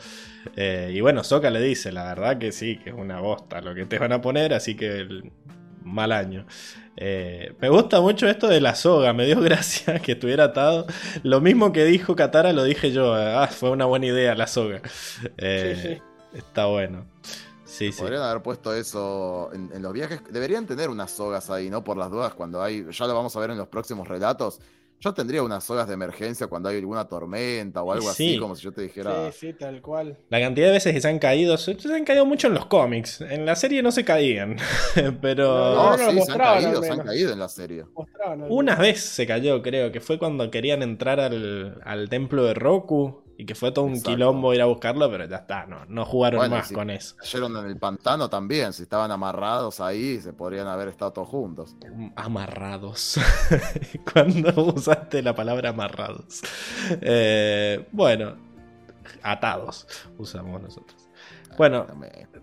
Eh, 0.55 0.91
y 0.93 1.01
bueno, 1.01 1.23
Soka 1.23 1.49
le 1.49 1.61
dice, 1.61 1.91
la 1.91 2.03
verdad 2.05 2.37
que 2.37 2.51
sí, 2.51 2.77
que 2.77 2.89
es 2.89 2.95
una 2.95 3.19
bosta 3.19 3.61
lo 3.61 3.73
que 3.75 3.85
te 3.85 3.97
van 3.99 4.11
a 4.13 4.21
poner, 4.21 4.53
así 4.53 4.75
que 4.75 4.87
el 4.97 5.31
mal 5.83 6.11
año. 6.11 6.45
Eh, 6.97 7.53
me 7.61 7.69
gusta 7.69 8.01
mucho 8.01 8.27
esto 8.27 8.47
de 8.47 8.59
la 8.59 8.75
soga, 8.75 9.13
me 9.13 9.25
dio 9.25 9.39
gracia 9.41 9.99
que 9.99 10.13
estuviera 10.13 10.45
atado. 10.45 10.85
Lo 11.23 11.39
mismo 11.39 11.71
que 11.71 11.85
dijo 11.85 12.15
Katara 12.15 12.51
lo 12.53 12.63
dije 12.63 12.91
yo, 12.91 13.13
ah, 13.13 13.47
fue 13.47 13.69
una 13.69 13.85
buena 13.85 14.07
idea 14.07 14.35
la 14.35 14.47
soga. 14.47 14.81
Eh, 15.37 15.75
Sí, 15.81 15.87
sí. 15.95 16.01
Está 16.37 16.65
bueno. 16.65 17.05
Sí, 17.69 17.91
sí. 17.91 18.01
Podrían 18.01 18.23
haber 18.23 18.41
puesto 18.41 18.73
eso 18.73 19.49
en, 19.53 19.69
en 19.73 19.81
los 19.81 19.93
viajes. 19.93 20.21
Deberían 20.29 20.65
tener 20.65 20.89
unas 20.89 21.11
sogas 21.11 21.49
ahí, 21.49 21.69
¿no? 21.69 21.83
Por 21.83 21.97
las 21.97 22.09
dudas, 22.09 22.33
cuando 22.33 22.61
hay. 22.61 22.85
Ya 22.91 23.05
lo 23.07 23.13
vamos 23.13 23.35
a 23.35 23.39
ver 23.39 23.51
en 23.51 23.57
los 23.57 23.67
próximos 23.67 24.07
relatos. 24.07 24.59
Yo 25.01 25.13
tendría 25.13 25.41
unas 25.43 25.69
olas 25.69 25.87
de 25.87 25.93
emergencia 25.93 26.47
cuando 26.47 26.67
hay 26.67 26.77
alguna 26.79 27.07
tormenta 27.07 27.81
o 27.81 27.93
algo 27.93 28.11
Sí. 28.11 28.31
así, 28.31 28.37
como 28.37 28.53
si 28.57 28.63
yo 28.63 28.73
te 28.73 28.81
dijera. 28.81 29.31
Sí, 29.31 29.47
sí, 29.47 29.53
tal 29.53 29.81
cual. 29.81 30.17
La 30.29 30.41
cantidad 30.41 30.67
de 30.67 30.73
veces 30.73 30.93
que 30.93 30.99
se 30.99 31.07
han 31.07 31.19
caído, 31.19 31.55
se, 31.57 31.79
se 31.79 31.95
han 31.95 32.03
caído 32.03 32.25
mucho 32.25 32.47
en 32.47 32.55
los 32.55 32.65
cómics. 32.65 33.21
En 33.21 33.45
la 33.45 33.55
serie 33.55 33.81
no 33.81 33.93
se 33.93 34.03
caían, 34.03 34.57
pero 35.21 35.45
No, 35.47 35.95
No, 35.95 36.11
no, 36.11 36.11
sí, 36.11 36.21
se 36.25 36.31
han 36.33 36.37
caído, 36.37 36.83
se 36.83 36.91
han 36.91 36.99
caído 36.99 37.31
en 37.31 37.39
la 37.39 37.47
serie. 37.47 37.85
Una 38.49 38.75
vez 38.75 38.99
se 38.99 39.25
cayó, 39.25 39.61
creo, 39.61 39.91
que 39.93 40.01
fue 40.01 40.19
cuando 40.19 40.51
querían 40.51 40.83
entrar 40.83 41.21
al, 41.21 41.79
al 41.85 42.09
templo 42.09 42.43
de 42.43 42.55
Roku 42.55 43.21
y 43.41 43.45
que 43.45 43.55
fue 43.55 43.71
todo 43.71 43.85
un 43.85 43.91
Exacto. 43.93 44.09
quilombo 44.11 44.53
ir 44.53 44.61
a 44.61 44.65
buscarlo, 44.65 45.09
pero 45.09 45.25
ya 45.25 45.37
está, 45.37 45.65
no, 45.65 45.85
no 45.87 46.03
jugaron 46.05 46.39
Bueno, 46.39 46.57
más 46.57 46.67
sí. 46.67 46.73
con 46.73 46.89
eso. 46.89 47.15
Cayeron 47.15 47.55
en 47.55 47.67
el 47.67 47.77
pantano 47.77 48.29
también, 48.29 48.73
si 48.73 48.83
estaban 48.83 49.09
amarrados 49.11 49.79
ahí, 49.79 50.19
se 50.19 50.33
podrían 50.33 50.67
haber 50.67 50.89
estado 50.89 51.13
todos 51.13 51.29
juntos. 51.29 51.73
Amarrados. 52.17 53.17
Cuando 54.13 54.49
usaste 54.73 55.21
la 55.23 55.33
palabra 55.33 55.69
amarrados. 55.69 56.41
Eh, 57.01 57.87
bueno, 57.93 58.35
atados 59.23 59.87
usamos 60.17 60.61
nosotros. 60.61 61.07
Bueno, 61.57 61.87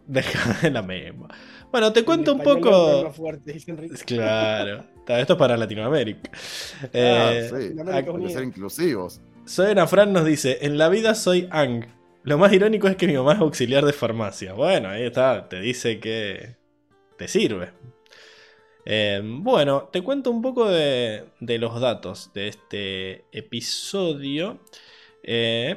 de 0.06 0.70
la 0.70 0.80
mema. 0.82 1.28
Bueno, 1.70 1.92
te 1.92 2.04
cuento 2.04 2.32
En 2.32 2.38
un 2.38 2.42
poco. 2.44 3.10
fuerte. 3.12 3.58
Claro, 4.06 4.84
esto 5.08 5.32
es 5.34 5.38
para 5.38 5.56
Latinoamérica. 5.58 6.30
Ah, 6.84 6.88
Eh, 6.92 7.48
sí, 7.48 7.74
Latinoamérica 7.74 8.12
hay 8.12 8.22
que 8.26 8.30
ser 8.30 8.44
inclusivos. 8.44 9.20
Soy 9.46 9.74
Fran 9.86 10.12
nos 10.12 10.24
dice: 10.24 10.58
En 10.62 10.76
la 10.76 10.88
vida 10.88 11.14
soy 11.14 11.48
Ang. 11.52 11.86
Lo 12.24 12.36
más 12.36 12.52
irónico 12.52 12.88
es 12.88 12.96
que 12.96 13.06
mi 13.06 13.14
mamá 13.14 13.34
es 13.34 13.38
auxiliar 13.38 13.84
de 13.84 13.92
farmacia. 13.92 14.54
Bueno, 14.54 14.88
ahí 14.88 15.04
está, 15.04 15.48
te 15.48 15.60
dice 15.60 16.00
que 16.00 16.56
te 17.16 17.28
sirve. 17.28 17.70
Eh, 18.84 19.22
bueno, 19.24 19.88
te 19.92 20.02
cuento 20.02 20.32
un 20.32 20.42
poco 20.42 20.68
de, 20.68 21.26
de 21.38 21.58
los 21.58 21.80
datos 21.80 22.32
de 22.34 22.48
este 22.48 23.24
episodio. 23.30 24.58
Eh, 25.22 25.76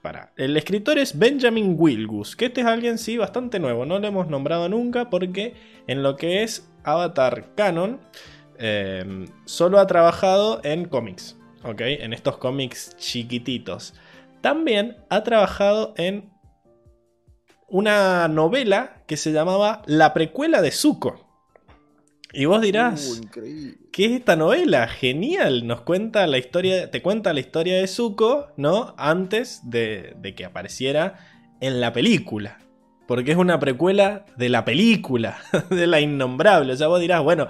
para. 0.00 0.32
El 0.36 0.56
escritor 0.56 0.96
es 0.96 1.18
Benjamin 1.18 1.74
Wilgus, 1.76 2.36
que 2.36 2.46
este 2.46 2.60
es 2.60 2.68
alguien, 2.68 2.98
sí, 2.98 3.16
bastante 3.16 3.58
nuevo. 3.58 3.84
No 3.84 3.98
lo 3.98 4.06
hemos 4.06 4.28
nombrado 4.28 4.68
nunca 4.68 5.10
porque 5.10 5.54
en 5.88 6.04
lo 6.04 6.14
que 6.14 6.44
es 6.44 6.70
Avatar 6.84 7.52
Canon, 7.56 8.00
eh, 8.60 9.26
solo 9.44 9.80
ha 9.80 9.88
trabajado 9.88 10.60
en 10.62 10.84
cómics. 10.84 11.37
¿Ok? 11.64 11.80
En 11.80 12.12
estos 12.12 12.38
cómics 12.38 12.96
chiquititos. 12.96 13.94
También 14.40 14.96
ha 15.10 15.22
trabajado 15.24 15.94
en 15.96 16.30
una 17.68 18.28
novela 18.28 19.02
que 19.06 19.16
se 19.16 19.32
llamaba 19.32 19.82
La 19.86 20.14
precuela 20.14 20.62
de 20.62 20.70
Zuko. 20.70 21.26
Y 22.32 22.44
vos 22.44 22.60
dirás, 22.60 23.20
Uh. 23.22 23.28
¿qué 23.90 24.04
es 24.04 24.12
esta 24.12 24.36
novela? 24.36 24.86
Genial, 24.86 25.66
nos 25.66 25.80
cuenta 25.80 26.26
la 26.26 26.38
historia, 26.38 26.90
te 26.90 27.00
cuenta 27.00 27.32
la 27.32 27.40
historia 27.40 27.78
de 27.78 27.86
Zuko, 27.86 28.48
¿no? 28.56 28.94
Antes 28.98 29.60
de, 29.64 30.14
de 30.18 30.34
que 30.34 30.44
apareciera 30.44 31.18
en 31.60 31.80
la 31.80 31.92
película. 31.92 32.58
Porque 33.06 33.30
es 33.30 33.38
una 33.38 33.58
precuela 33.58 34.26
de 34.36 34.50
la 34.50 34.66
película, 34.66 35.38
de 35.70 35.86
la 35.86 36.00
innombrable. 36.00 36.74
O 36.74 36.76
sea, 36.76 36.88
vos 36.88 37.00
dirás, 37.00 37.22
bueno, 37.22 37.48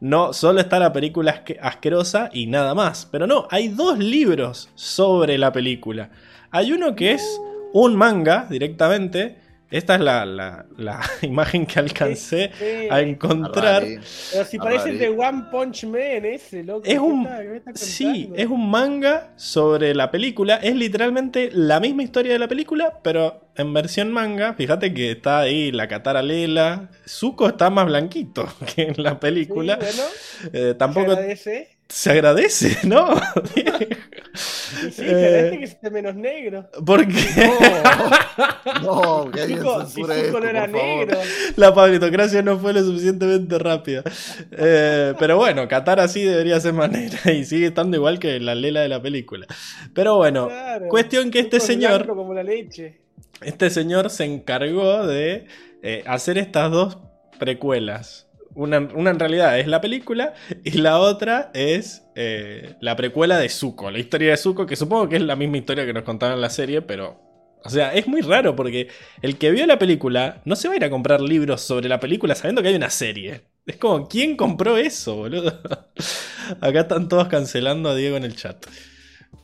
no 0.00 0.32
solo 0.32 0.60
está 0.60 0.78
la 0.78 0.92
película 0.92 1.32
asque- 1.44 1.58
asquerosa 1.60 2.30
y 2.32 2.46
nada 2.46 2.74
más. 2.74 3.06
Pero 3.10 3.26
no, 3.26 3.46
hay 3.50 3.68
dos 3.68 3.98
libros 3.98 4.68
sobre 4.74 5.38
la 5.38 5.52
película. 5.52 6.10
Hay 6.50 6.72
uno 6.72 6.94
que 6.94 7.12
es 7.12 7.40
un 7.72 7.96
manga 7.96 8.46
directamente. 8.48 9.38
Esta 9.70 9.96
es 9.96 10.00
la, 10.00 10.24
la- 10.24 10.64
la 10.78 11.00
imagen 11.22 11.66
que 11.66 11.78
alcancé 11.78 12.50
Sí, 12.58 12.88
a 12.90 13.00
encontrar. 13.02 13.84
Pero 14.32 14.44
si 14.46 14.58
parece 14.58 14.90
el 14.90 14.98
de. 14.98 15.08
One 15.10 15.44
Punch 15.50 15.84
Man 15.84 16.24
ese, 16.24 16.64
loco. 16.64 16.82
Es 16.84 16.94
¿qué 16.94 16.98
un. 16.98 17.26
está- 17.26 17.72
qué 17.72 17.78
Sí, 17.78 18.32
es 18.34 18.46
un 18.46 18.70
manga 18.70 19.32
sobre 19.36 19.94
la 19.94 20.10
película. 20.10 20.56
Es 20.56 20.74
literalmente 20.74 21.50
la 21.52 21.80
misma 21.80 22.02
historia 22.02 22.32
de 22.32 22.38
la 22.38 22.48
película, 22.48 23.00
pero 23.02 23.50
en 23.56 23.74
versión 23.74 24.10
manga. 24.12 24.54
Fíjate 24.54 24.94
que 24.94 25.10
está 25.10 25.40
ahí 25.40 25.70
la 25.70 25.86
Katara 25.86 26.22
Lela. 26.22 26.88
Zuko 27.06 27.48
está 27.48 27.68
más 27.68 27.86
blanquito 27.86 28.48
que 28.74 28.82
en 28.84 28.94
la 29.02 29.10
Sí, 29.12 29.16
película. 29.20 29.76
bueno, 29.76 30.02
Eh, 30.52 30.68
se 30.68 30.74
tampoco 30.76 31.10
agradece. 31.12 31.77
Se 31.88 32.10
agradece, 32.10 32.78
¿no? 32.86 33.08
Sí, 34.34 34.84
Eh. 34.84 34.92
se 34.92 35.02
agradece 35.04 35.58
que 35.58 35.64
esté 35.64 35.90
menos 35.90 36.14
negro. 36.14 36.68
Porque 36.86 37.12
No, 38.82 39.24
no, 39.24 39.30
que 39.32 39.40
alguien 39.40 39.58
Zuko, 39.60 39.86
si 39.86 40.00
esto, 40.02 40.12
era 40.12 40.30
por 40.30 40.42
favor. 40.44 40.68
negro. 40.76 41.18
la 41.56 41.74
pablitocracia 41.74 42.42
no 42.42 42.58
fue 42.58 42.72
lo 42.72 42.82
suficientemente 42.84 43.58
rápida. 43.58 44.04
Eh, 44.52 45.14
pero 45.18 45.36
bueno, 45.38 45.66
Katara 45.66 46.06
sí 46.06 46.22
debería 46.22 46.60
ser 46.60 46.74
más 46.74 46.90
negra 46.90 47.32
y 47.32 47.44
sigue 47.44 47.66
estando 47.66 47.96
igual 47.96 48.18
que 48.20 48.38
la 48.38 48.54
Lela 48.54 48.80
de 48.82 48.88
la 48.88 49.02
película. 49.02 49.46
Pero 49.94 50.16
bueno, 50.16 50.46
Claro. 50.48 50.86
cuestión 50.88 51.30
que 51.32 51.40
este 51.40 51.58
señor. 51.58 52.04
blanco 52.04 52.14
como 52.16 52.34
la 52.34 52.42
leche. 52.44 53.00
Este 53.40 53.70
señor 53.70 54.10
se 54.10 54.24
encargó 54.24 55.04
de 55.06 55.46
eh, 55.82 56.04
hacer 56.06 56.38
estas 56.38 56.70
dos 56.70 56.98
precuelas. 57.40 58.27
Una, 58.58 58.80
una 58.80 59.10
en 59.10 59.20
realidad 59.20 59.56
es 59.60 59.68
la 59.68 59.80
película 59.80 60.34
y 60.64 60.72
la 60.72 60.98
otra 60.98 61.52
es 61.54 62.02
eh, 62.16 62.74
la 62.80 62.96
precuela 62.96 63.38
de 63.38 63.48
Zuko, 63.48 63.88
la 63.88 64.00
historia 64.00 64.32
de 64.32 64.36
Zuko, 64.36 64.66
que 64.66 64.74
supongo 64.74 65.08
que 65.08 65.14
es 65.14 65.22
la 65.22 65.36
misma 65.36 65.58
historia 65.58 65.86
que 65.86 65.92
nos 65.92 66.02
contaron 66.02 66.34
en 66.34 66.40
la 66.40 66.50
serie, 66.50 66.82
pero... 66.82 67.20
O 67.64 67.70
sea, 67.70 67.94
es 67.94 68.08
muy 68.08 68.20
raro 68.20 68.56
porque 68.56 68.88
el 69.22 69.38
que 69.38 69.52
vio 69.52 69.64
la 69.64 69.78
película 69.78 70.42
no 70.44 70.56
se 70.56 70.66
va 70.66 70.74
a 70.74 70.76
ir 70.76 70.84
a 70.84 70.90
comprar 70.90 71.20
libros 71.20 71.60
sobre 71.60 71.88
la 71.88 72.00
película 72.00 72.34
sabiendo 72.34 72.60
que 72.60 72.68
hay 72.68 72.74
una 72.74 72.90
serie. 72.90 73.42
Es 73.64 73.76
como, 73.76 74.08
¿quién 74.08 74.36
compró 74.36 74.76
eso, 74.76 75.14
boludo? 75.14 75.60
Acá 76.60 76.80
están 76.80 77.08
todos 77.08 77.28
cancelando 77.28 77.90
a 77.90 77.94
Diego 77.94 78.16
en 78.16 78.24
el 78.24 78.34
chat. 78.34 78.66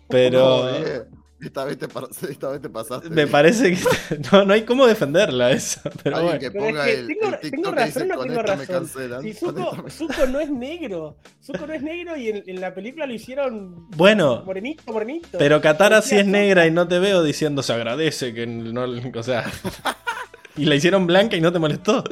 Pero... 0.08 0.72
Bien. 0.72 1.23
Esta, 1.44 1.64
vez 1.64 1.78
te, 1.78 1.86
esta 2.30 2.48
vez 2.50 2.60
te 2.60 2.68
pasaste. 2.68 3.10
Me 3.10 3.26
parece 3.26 3.72
que 3.72 3.78
no, 4.32 4.44
no 4.44 4.52
hay 4.54 4.62
cómo 4.64 4.86
defenderla 4.86 5.50
esa. 5.52 5.82
Pero 6.02 6.16
Alguien 6.16 6.38
bueno. 6.38 6.40
que 6.40 6.50
Pero 6.50 6.64
es 6.64 6.70
ponga 6.72 6.84
que 6.84 6.92
el, 6.94 7.06
tengo- 7.06 7.68
el 7.68 7.76
razón 7.76 8.12
o 8.12 8.16
con 8.16 8.28
tengo 8.28 8.42
razón? 8.42 8.66
cancelan. 8.66 9.22
Si 9.22 9.32
Zuko, 9.34 9.76
me-". 9.82 9.90
Zuko 9.90 10.26
no 10.26 10.40
es 10.40 10.50
negro. 10.50 11.16
Zuko 11.42 11.66
no 11.66 11.72
es 11.74 11.82
negro 11.82 12.16
y 12.16 12.28
en, 12.28 12.42
en 12.46 12.60
la 12.60 12.74
película 12.74 13.06
lo 13.06 13.14
hicieron 13.14 13.88
Bueno, 13.90 14.42
morenito, 14.44 14.92
morenito. 14.92 15.38
pero 15.38 15.60
Katara 15.60 16.02
sí 16.02 16.16
es 16.16 16.26
negra 16.26 16.66
y 16.66 16.70
no 16.70 16.88
te 16.88 16.98
veo 16.98 17.22
diciendo 17.22 17.62
se 17.62 17.72
agradece 17.72 18.32
que 18.34 18.46
no. 18.46 18.84
O 19.18 19.22
sea. 19.22 19.44
y 20.56 20.64
la 20.66 20.74
hicieron 20.74 21.06
blanca 21.06 21.36
y 21.36 21.40
no 21.40 21.52
te 21.52 21.58
molestó. 21.58 22.04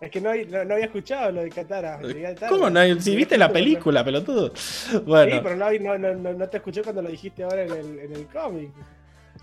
Es 0.00 0.10
que 0.10 0.20
no, 0.20 0.30
hay- 0.30 0.44
no, 0.46 0.64
no 0.64 0.74
había 0.74 0.86
escuchado 0.86 1.32
lo 1.32 1.42
de 1.42 1.50
Katara. 1.50 1.98
¿Cómo 2.48 2.68
no? 2.68 2.80
hay- 2.80 3.00
Si 3.00 3.16
viste 3.16 3.38
la 3.38 3.50
película, 3.50 4.04
pelotudo. 4.04 4.52
Sí, 4.54 4.98
Bueno, 5.06 5.40
pero 5.42 5.56
no, 5.56 5.98
no, 5.98 6.32
no, 6.34 6.48
te 6.48 6.58
escuché 6.58 6.82
cuando 6.82 7.00
lo 7.02 7.08
dijiste 7.08 7.44
ahora 7.44 7.62
en 7.64 7.70
el, 7.72 7.98
en 8.00 8.12
el 8.14 8.26
cómic. 8.26 8.70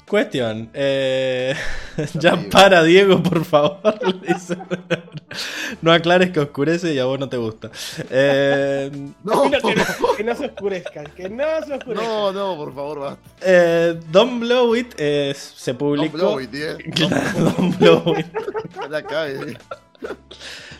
cuestión. 0.08 0.70
eh, 0.74 1.56
ya 2.20 2.38
para, 2.52 2.84
Diego, 2.84 3.24
por 3.24 3.44
favor. 3.46 3.80
no 5.82 5.92
aclares 5.92 6.30
que 6.32 6.40
oscurece 6.40 6.94
y 6.94 7.00
a 7.00 7.06
vos 7.06 7.20
no 7.20 7.28
te 7.30 7.38
gusta. 7.38 7.72
Eh, 8.12 8.92
No, 9.24 9.50
que, 9.50 9.58
no, 9.60 10.16
que 10.16 10.24
no 10.24 10.36
se 10.36 10.46
oscurezcan, 10.46 11.06
que 11.16 11.30
no 11.30 11.44
se 11.66 11.74
oscurezcan. 11.74 12.08
no, 12.08 12.32
no, 12.32 12.56
por 12.58 12.76
favor, 12.76 13.00
basta. 13.00 13.30
eh, 13.42 14.00
Don't 14.12 14.40
Blow 14.40 14.76
It 14.76 14.94
eh, 14.98 15.34
se 15.36 15.74
publicó. 15.74 16.16
blow 16.18 16.40
it, 16.42 16.54
eh. 16.54 16.78
Claro, 16.94 17.56
Don't 17.80 18.20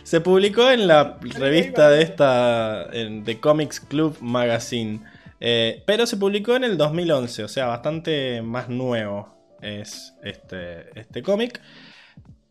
Se 0.02 0.20
publicó 0.20 0.70
en 0.70 0.86
la 0.86 1.18
revista 1.20 1.88
de 1.90 2.02
esta, 2.02 2.88
en 2.92 3.24
The 3.24 3.40
Comics 3.40 3.80
Club 3.80 4.16
Magazine, 4.20 5.00
eh, 5.40 5.82
pero 5.86 6.06
se 6.06 6.16
publicó 6.16 6.56
en 6.56 6.64
el 6.64 6.76
2011, 6.76 7.44
o 7.44 7.48
sea, 7.48 7.66
bastante 7.66 8.42
más 8.42 8.68
nuevo 8.68 9.34
es 9.64 10.14
este, 10.22 10.98
este 10.98 11.22
cómic. 11.22 11.60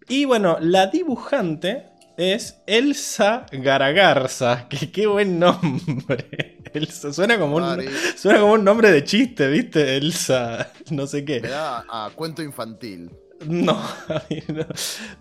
Y 0.09 0.26
bueno, 0.26 0.57
la 0.59 0.88
dibujante 0.88 1.86
es 2.17 2.61
Elsa 2.67 3.45
Garagarza, 3.51 4.67
que 4.69 4.91
qué 4.91 5.07
buen 5.07 5.39
nombre. 5.39 6.59
Elsa, 6.74 7.13
suena 7.13 7.38
como 7.38 7.57
un, 7.57 7.86
suena 8.17 8.39
como 8.39 8.53
un 8.53 8.63
nombre 8.63 8.91
de 8.91 9.03
chiste, 9.03 9.47
¿viste? 9.47 9.97
Elsa, 9.97 10.71
no 10.91 11.07
sé 11.07 11.24
qué. 11.24 11.39
Me 11.41 11.49
da 11.49 11.86
a 11.88 12.09
cuento 12.15 12.41
infantil. 12.41 13.11
No, 13.47 13.81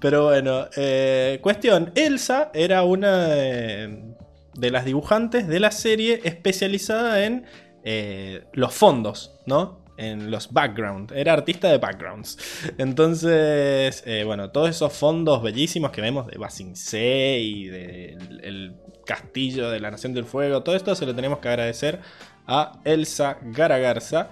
pero 0.00 0.24
bueno, 0.24 0.66
eh, 0.76 1.38
cuestión, 1.42 1.92
Elsa 1.94 2.50
era 2.54 2.82
una 2.84 3.26
de, 3.28 4.14
de 4.54 4.70
las 4.70 4.84
dibujantes 4.84 5.48
de 5.48 5.60
la 5.60 5.70
serie 5.70 6.20
especializada 6.24 7.24
en 7.24 7.46
eh, 7.84 8.44
los 8.52 8.74
fondos, 8.74 9.32
¿no? 9.46 9.82
En 9.96 10.30
los 10.30 10.52
backgrounds, 10.52 11.12
era 11.14 11.32
artista 11.32 11.68
de 11.68 11.78
backgrounds. 11.78 12.38
Entonces, 12.78 14.02
eh, 14.06 14.24
bueno, 14.24 14.50
todos 14.50 14.70
esos 14.70 14.92
fondos 14.92 15.42
bellísimos 15.42 15.90
que 15.90 16.00
vemos 16.00 16.26
de 16.26 16.38
Basing 16.38 16.74
C 16.76 17.38
y 17.40 17.66
del 17.66 18.40
el 18.42 18.76
castillo 19.04 19.68
de 19.70 19.80
la 19.80 19.90
Nación 19.90 20.14
del 20.14 20.24
Fuego, 20.24 20.62
todo 20.62 20.76
esto 20.76 20.94
se 20.94 21.06
lo 21.06 21.14
tenemos 21.14 21.40
que 21.40 21.48
agradecer 21.48 22.00
a 22.46 22.80
Elsa 22.84 23.38
Garagarza. 23.42 24.30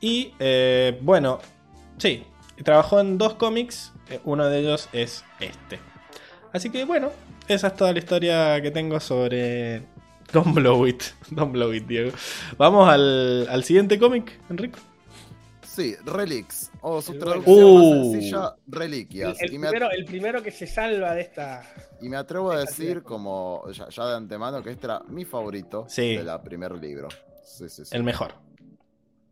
Y 0.00 0.32
eh, 0.38 0.98
bueno, 1.02 1.38
sí, 1.98 2.24
trabajó 2.62 3.00
en 3.00 3.18
dos 3.18 3.34
cómics, 3.34 3.92
eh, 4.08 4.20
uno 4.24 4.46
de 4.46 4.58
ellos 4.60 4.88
es 4.92 5.24
este. 5.40 5.78
Así 6.52 6.70
que 6.70 6.84
bueno, 6.84 7.10
esa 7.48 7.68
es 7.68 7.76
toda 7.76 7.92
la 7.92 7.98
historia 7.98 8.60
que 8.60 8.70
tengo 8.70 9.00
sobre 9.00 9.82
Don't 10.32 10.54
blow 10.54 10.86
it. 10.86 11.02
Don't 11.30 11.52
blow 11.52 11.72
it, 11.72 11.86
Diego. 11.86 12.12
Vamos 12.58 12.88
al, 12.88 13.46
al 13.48 13.64
siguiente 13.64 13.98
cómic, 13.98 14.38
Enrique. 14.50 14.78
Sí, 15.66 15.94
Relics. 16.04 16.70
O 16.82 17.00
su 17.00 17.12
El 17.12 17.18
traducción 17.18 17.56
bueno. 17.62 17.96
más 18.04 18.10
sencilla, 18.12 18.54
Reliquias. 18.66 19.40
El, 19.40 19.46
y, 19.46 19.48
primero, 19.48 19.90
el 19.90 20.04
primero 20.04 20.42
que 20.42 20.50
se 20.50 20.66
salva 20.66 21.14
de 21.14 21.22
esta. 21.22 21.62
y 22.02 22.10
me 22.10 22.18
atrevo 22.18 22.52
a 22.52 22.58
decir, 22.60 23.02
como 23.02 23.64
ya, 23.72 23.88
ya 23.88 24.06
de 24.06 24.16
antemano, 24.16 24.62
que 24.62 24.70
este 24.70 24.86
era 24.86 25.00
mi 25.08 25.24
favorito 25.24 25.86
Sí. 25.88 26.16
de 26.16 26.24
la 26.24 26.42
primer 26.42 26.72
libro. 26.72 27.08
Sí, 27.42 27.70
sí, 27.70 27.86
sí. 27.86 27.96
El 27.96 28.02
mejor. 28.02 28.34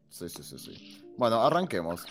Sí, 0.08 0.28
sí, 0.30 0.42
sí, 0.42 0.58
sí. 0.58 1.02
Bueno, 1.18 1.42
arranquemos. 1.42 2.06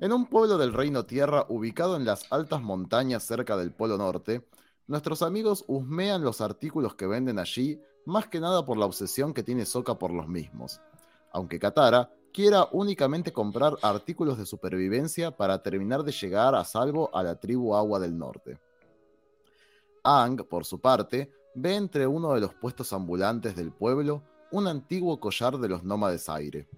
En 0.00 0.12
un 0.12 0.26
pueblo 0.26 0.58
del 0.58 0.72
Reino 0.72 1.04
Tierra 1.04 1.46
ubicado 1.48 1.96
en 1.96 2.04
las 2.04 2.30
altas 2.32 2.62
montañas 2.62 3.22
cerca 3.22 3.56
del 3.56 3.72
Polo 3.72 3.96
Norte, 3.96 4.46
nuestros 4.86 5.22
amigos 5.22 5.64
husmean 5.66 6.22
los 6.22 6.40
artículos 6.40 6.94
que 6.94 7.06
venden 7.06 7.38
allí, 7.38 7.80
más 8.04 8.28
que 8.28 8.40
nada 8.40 8.64
por 8.64 8.76
la 8.76 8.86
obsesión 8.86 9.34
que 9.34 9.42
tiene 9.42 9.64
Soka 9.64 9.98
por 9.98 10.12
los 10.12 10.28
mismos. 10.28 10.80
Aunque 11.32 11.58
Katara 11.58 12.10
quiera 12.32 12.68
únicamente 12.72 13.32
comprar 13.32 13.76
artículos 13.82 14.38
de 14.38 14.46
supervivencia 14.46 15.36
para 15.36 15.62
terminar 15.62 16.02
de 16.02 16.12
llegar 16.12 16.54
a 16.54 16.64
salvo 16.64 17.10
a 17.14 17.22
la 17.22 17.40
tribu 17.40 17.74
Agua 17.74 17.98
del 17.98 18.16
Norte. 18.16 18.60
Aang, 20.04 20.36
por 20.48 20.64
su 20.64 20.80
parte, 20.80 21.32
ve 21.54 21.74
entre 21.74 22.06
uno 22.06 22.34
de 22.34 22.40
los 22.40 22.54
puestos 22.54 22.92
ambulantes 22.92 23.56
del 23.56 23.72
pueblo 23.72 24.22
un 24.52 24.68
antiguo 24.68 25.18
collar 25.18 25.58
de 25.58 25.68
los 25.68 25.82
nómades 25.82 26.28
aire. 26.28 26.68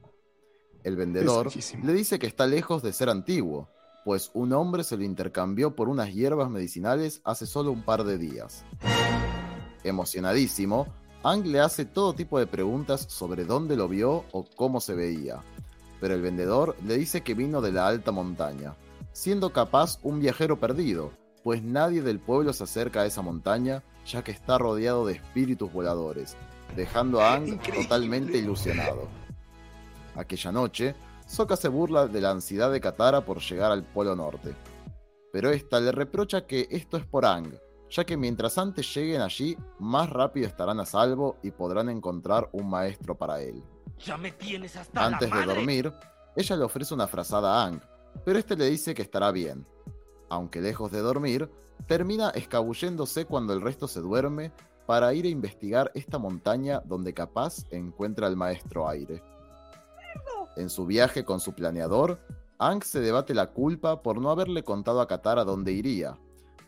El 0.88 0.96
vendedor 0.96 1.50
le 1.82 1.92
dice 1.92 2.18
que 2.18 2.26
está 2.26 2.46
lejos 2.46 2.82
de 2.82 2.94
ser 2.94 3.10
antiguo, 3.10 3.68
pues 4.06 4.30
un 4.32 4.54
hombre 4.54 4.84
se 4.84 4.96
lo 4.96 5.04
intercambió 5.04 5.76
por 5.76 5.90
unas 5.90 6.14
hierbas 6.14 6.48
medicinales 6.48 7.20
hace 7.24 7.44
solo 7.44 7.72
un 7.72 7.82
par 7.82 8.04
de 8.04 8.16
días. 8.16 8.64
Emocionadísimo, 9.84 10.86
Ang 11.22 11.44
le 11.48 11.60
hace 11.60 11.84
todo 11.84 12.14
tipo 12.14 12.38
de 12.38 12.46
preguntas 12.46 13.04
sobre 13.10 13.44
dónde 13.44 13.76
lo 13.76 13.86
vio 13.86 14.24
o 14.32 14.46
cómo 14.56 14.80
se 14.80 14.94
veía, 14.94 15.42
pero 16.00 16.14
el 16.14 16.22
vendedor 16.22 16.74
le 16.86 16.96
dice 16.96 17.20
que 17.20 17.34
vino 17.34 17.60
de 17.60 17.72
la 17.72 17.86
alta 17.86 18.10
montaña, 18.10 18.74
siendo 19.12 19.52
capaz 19.52 19.98
un 20.02 20.20
viajero 20.20 20.58
perdido, 20.58 21.12
pues 21.44 21.62
nadie 21.62 22.00
del 22.00 22.18
pueblo 22.18 22.54
se 22.54 22.64
acerca 22.64 23.02
a 23.02 23.06
esa 23.06 23.20
montaña 23.20 23.82
ya 24.06 24.24
que 24.24 24.32
está 24.32 24.56
rodeado 24.56 25.04
de 25.04 25.16
espíritus 25.16 25.70
voladores, 25.70 26.34
dejando 26.76 27.20
a 27.20 27.34
Ang 27.34 27.60
totalmente 27.60 28.38
ilusionado. 28.38 29.27
Aquella 30.18 30.50
noche, 30.50 30.96
Sokka 31.28 31.54
se 31.54 31.68
burla 31.68 32.08
de 32.08 32.20
la 32.20 32.32
ansiedad 32.32 32.72
de 32.72 32.80
Katara 32.80 33.24
por 33.24 33.38
llegar 33.38 33.70
al 33.70 33.84
Polo 33.84 34.16
Norte. 34.16 34.52
Pero 35.32 35.50
esta 35.50 35.78
le 35.78 35.92
reprocha 35.92 36.44
que 36.44 36.66
esto 36.72 36.96
es 36.96 37.06
por 37.06 37.24
Ang, 37.24 37.54
ya 37.88 38.04
que 38.04 38.16
mientras 38.16 38.58
antes 38.58 38.92
lleguen 38.92 39.20
allí, 39.20 39.56
más 39.78 40.10
rápido 40.10 40.48
estarán 40.48 40.80
a 40.80 40.86
salvo 40.86 41.36
y 41.44 41.52
podrán 41.52 41.88
encontrar 41.88 42.48
un 42.50 42.68
maestro 42.68 43.14
para 43.14 43.40
él. 43.40 43.62
Ya 44.00 44.16
me 44.16 44.32
tienes 44.32 44.74
hasta 44.74 45.06
Antes 45.06 45.30
la 45.30 45.36
de 45.40 45.46
dormir, 45.46 45.92
ella 46.34 46.56
le 46.56 46.64
ofrece 46.64 46.94
una 46.94 47.06
frazada 47.06 47.62
a 47.62 47.66
Ang, 47.66 47.80
pero 48.24 48.40
este 48.40 48.56
le 48.56 48.68
dice 48.68 48.94
que 48.94 49.02
estará 49.02 49.30
bien. 49.30 49.64
Aunque 50.30 50.60
lejos 50.60 50.90
de 50.90 51.00
dormir, 51.00 51.48
termina 51.86 52.30
escabulléndose 52.30 53.24
cuando 53.24 53.52
el 53.52 53.60
resto 53.60 53.86
se 53.86 54.00
duerme 54.00 54.50
para 54.84 55.14
ir 55.14 55.26
a 55.26 55.28
investigar 55.28 55.92
esta 55.94 56.18
montaña 56.18 56.82
donde 56.84 57.14
capaz 57.14 57.64
encuentra 57.70 58.26
al 58.26 58.36
maestro 58.36 58.88
aire. 58.88 59.22
En 60.58 60.68
su 60.68 60.86
viaje 60.86 61.24
con 61.24 61.38
su 61.38 61.52
planeador, 61.52 62.18
Ang 62.58 62.82
se 62.82 62.98
debate 62.98 63.32
la 63.32 63.52
culpa 63.52 64.02
por 64.02 64.20
no 64.20 64.30
haberle 64.30 64.64
contado 64.64 65.00
a 65.00 65.06
Katara 65.06 65.44
dónde 65.44 65.70
iría, 65.70 66.18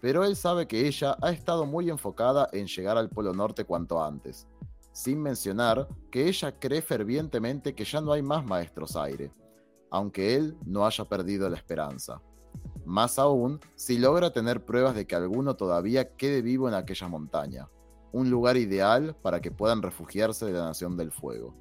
pero 0.00 0.24
él 0.24 0.36
sabe 0.36 0.68
que 0.68 0.86
ella 0.86 1.16
ha 1.20 1.32
estado 1.32 1.66
muy 1.66 1.90
enfocada 1.90 2.48
en 2.52 2.68
llegar 2.68 2.96
al 2.96 3.10
Polo 3.10 3.34
Norte 3.34 3.64
cuanto 3.64 4.00
antes, 4.00 4.46
sin 4.92 5.20
mencionar 5.20 5.88
que 6.12 6.28
ella 6.28 6.56
cree 6.56 6.82
fervientemente 6.82 7.74
que 7.74 7.84
ya 7.84 8.00
no 8.00 8.12
hay 8.12 8.22
más 8.22 8.44
maestros 8.44 8.94
aire, 8.94 9.32
aunque 9.90 10.36
él 10.36 10.56
no 10.64 10.86
haya 10.86 11.04
perdido 11.06 11.50
la 11.50 11.56
esperanza. 11.56 12.22
Más 12.84 13.18
aún, 13.18 13.58
si 13.74 13.98
logra 13.98 14.32
tener 14.32 14.64
pruebas 14.64 14.94
de 14.94 15.08
que 15.08 15.16
alguno 15.16 15.56
todavía 15.56 16.14
quede 16.14 16.42
vivo 16.42 16.68
en 16.68 16.74
aquella 16.74 17.08
montaña, 17.08 17.68
un 18.12 18.30
lugar 18.30 18.56
ideal 18.56 19.16
para 19.20 19.40
que 19.40 19.50
puedan 19.50 19.82
refugiarse 19.82 20.46
de 20.46 20.52
la 20.52 20.66
Nación 20.66 20.96
del 20.96 21.10
Fuego. 21.10 21.56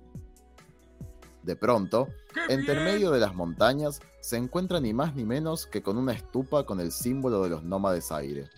De 1.44 1.56
pronto, 1.56 2.10
entre 2.50 2.84
medio 2.84 3.12
de 3.12 3.20
las 3.20 3.34
montañas 3.34 4.02
se 4.20 4.38
encuentra 4.38 4.80
ni 4.80 4.94
más 4.94 5.16
ni 5.16 5.24
menos 5.24 5.66
que 5.66 5.82
con 5.82 5.98
una 5.98 6.14
estupa 6.14 6.66
con 6.66 6.80
el 6.80 6.92
símbolo 6.92 7.42
de 7.44 7.50
los 7.50 7.64
nómades 7.64 8.12
aire, 8.12 8.50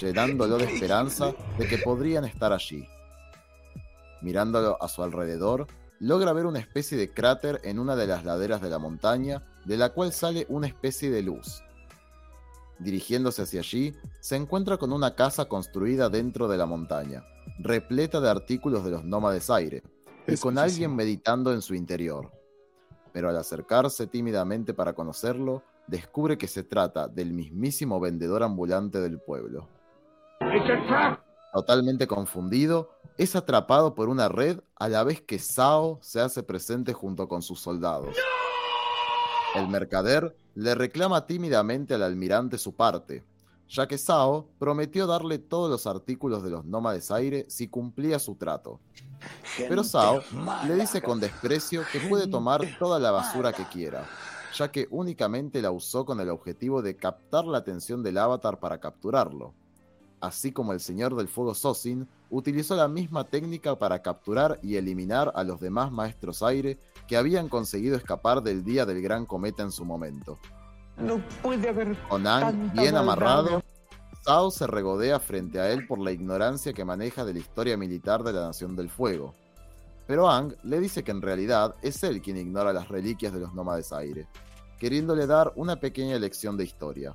llenándolo 0.00 0.58
de 0.58 0.64
esperanza 0.64 1.34
de 1.58 1.66
que 1.66 1.78
podrían 1.78 2.24
estar 2.24 2.52
allí. 2.52 2.86
Mirándolo 4.22 4.82
a 4.82 4.88
su 4.88 5.02
alrededor, 5.02 5.66
logra 5.98 6.32
ver 6.32 6.46
una 6.46 6.60
especie 6.60 6.96
de 6.96 7.10
cráter 7.12 7.60
en 7.64 7.78
una 7.78 7.96
de 7.96 8.06
las 8.06 8.24
laderas 8.24 8.62
de 8.62 8.70
la 8.70 8.78
montaña, 8.78 9.42
de 9.64 9.76
la 9.76 9.90
cual 9.90 10.12
sale 10.12 10.46
una 10.48 10.66
especie 10.66 11.10
de 11.10 11.22
luz. 11.22 11.62
Dirigiéndose 12.78 13.42
hacia 13.42 13.60
allí, 13.60 13.94
se 14.20 14.36
encuentra 14.36 14.78
con 14.78 14.92
una 14.92 15.14
casa 15.14 15.46
construida 15.46 16.08
dentro 16.08 16.48
de 16.48 16.56
la 16.56 16.66
montaña, 16.66 17.24
repleta 17.58 18.20
de 18.20 18.30
artículos 18.30 18.84
de 18.84 18.90
los 18.90 19.04
nómades 19.04 19.50
aire, 19.50 19.82
y 20.26 20.36
con 20.36 20.58
alguien 20.58 20.94
meditando 20.94 21.52
en 21.52 21.62
su 21.62 21.74
interior. 21.74 22.30
Pero 23.12 23.28
al 23.28 23.36
acercarse 23.36 24.06
tímidamente 24.06 24.74
para 24.74 24.94
conocerlo, 24.94 25.62
descubre 25.86 26.38
que 26.38 26.48
se 26.48 26.64
trata 26.64 27.08
del 27.08 27.32
mismísimo 27.32 28.00
vendedor 28.00 28.42
ambulante 28.42 29.00
del 29.00 29.20
pueblo. 29.20 29.68
Totalmente 31.52 32.06
confundido, 32.06 32.90
es 33.16 33.36
atrapado 33.36 33.94
por 33.94 34.08
una 34.08 34.28
red 34.28 34.58
a 34.74 34.88
la 34.88 35.04
vez 35.04 35.20
que 35.20 35.38
Sao 35.38 35.98
se 36.02 36.20
hace 36.20 36.42
presente 36.42 36.92
junto 36.92 37.28
con 37.28 37.42
sus 37.42 37.60
soldados. 37.60 38.16
El 39.54 39.68
mercader 39.68 40.36
le 40.54 40.74
reclama 40.74 41.26
tímidamente 41.26 41.94
al 41.94 42.02
almirante 42.02 42.58
su 42.58 42.74
parte, 42.74 43.24
ya 43.68 43.86
que 43.86 43.98
Sao 43.98 44.48
prometió 44.58 45.06
darle 45.06 45.38
todos 45.38 45.70
los 45.70 45.86
artículos 45.86 46.42
de 46.42 46.50
los 46.50 46.64
nómades 46.64 47.10
aire 47.10 47.46
si 47.48 47.68
cumplía 47.68 48.18
su 48.18 48.34
trato. 48.36 48.80
Pero 49.56 49.84
Sao 49.84 50.22
le 50.66 50.74
dice 50.76 51.02
con 51.02 51.20
desprecio 51.20 51.82
que 51.90 52.00
puede 52.00 52.26
tomar 52.26 52.60
toda 52.78 52.98
la 52.98 53.10
basura 53.10 53.52
que 53.52 53.64
quiera, 53.64 54.06
ya 54.54 54.70
que 54.70 54.86
únicamente 54.90 55.62
la 55.62 55.70
usó 55.70 56.04
con 56.04 56.20
el 56.20 56.28
objetivo 56.28 56.82
de 56.82 56.96
captar 56.96 57.44
la 57.46 57.58
atención 57.58 58.02
del 58.02 58.18
avatar 58.18 58.60
para 58.60 58.78
capturarlo. 58.78 59.54
Así 60.20 60.52
como 60.52 60.72
el 60.72 60.80
Señor 60.80 61.14
del 61.16 61.28
Fuego 61.28 61.54
Sosin 61.54 62.08
utilizó 62.30 62.76
la 62.76 62.88
misma 62.88 63.24
técnica 63.24 63.78
para 63.78 64.00
capturar 64.00 64.58
y 64.62 64.76
eliminar 64.76 65.30
a 65.34 65.44
los 65.44 65.60
demás 65.60 65.92
maestros 65.92 66.42
aire 66.42 66.78
que 67.06 67.18
habían 67.18 67.48
conseguido 67.50 67.96
escapar 67.96 68.42
del 68.42 68.64
día 68.64 68.86
del 68.86 69.02
gran 69.02 69.26
cometa 69.26 69.62
en 69.62 69.70
su 69.70 69.84
momento. 69.84 70.38
No 70.96 71.20
puede 71.42 71.68
haber 71.68 71.96
bien 72.74 72.96
amarrado, 72.96 73.62
Sao 74.24 74.50
se 74.50 74.66
regodea 74.66 75.20
frente 75.20 75.60
a 75.60 75.70
él 75.70 75.86
por 75.86 75.98
la 75.98 76.10
ignorancia 76.10 76.72
que 76.72 76.84
maneja 76.84 77.26
de 77.26 77.34
la 77.34 77.40
historia 77.40 77.76
militar 77.76 78.22
de 78.22 78.32
la 78.32 78.46
Nación 78.46 78.74
del 78.74 78.88
Fuego. 78.88 79.34
Pero 80.06 80.30
Aang 80.30 80.54
le 80.62 80.80
dice 80.80 81.04
que 81.04 81.10
en 81.10 81.20
realidad 81.20 81.74
es 81.82 82.02
él 82.04 82.22
quien 82.22 82.38
ignora 82.38 82.72
las 82.72 82.88
reliquias 82.88 83.34
de 83.34 83.40
los 83.40 83.52
nómades 83.52 83.92
aire, 83.92 84.26
queriéndole 84.78 85.26
dar 85.26 85.52
una 85.56 85.76
pequeña 85.76 86.18
lección 86.18 86.56
de 86.56 86.64
historia. 86.64 87.14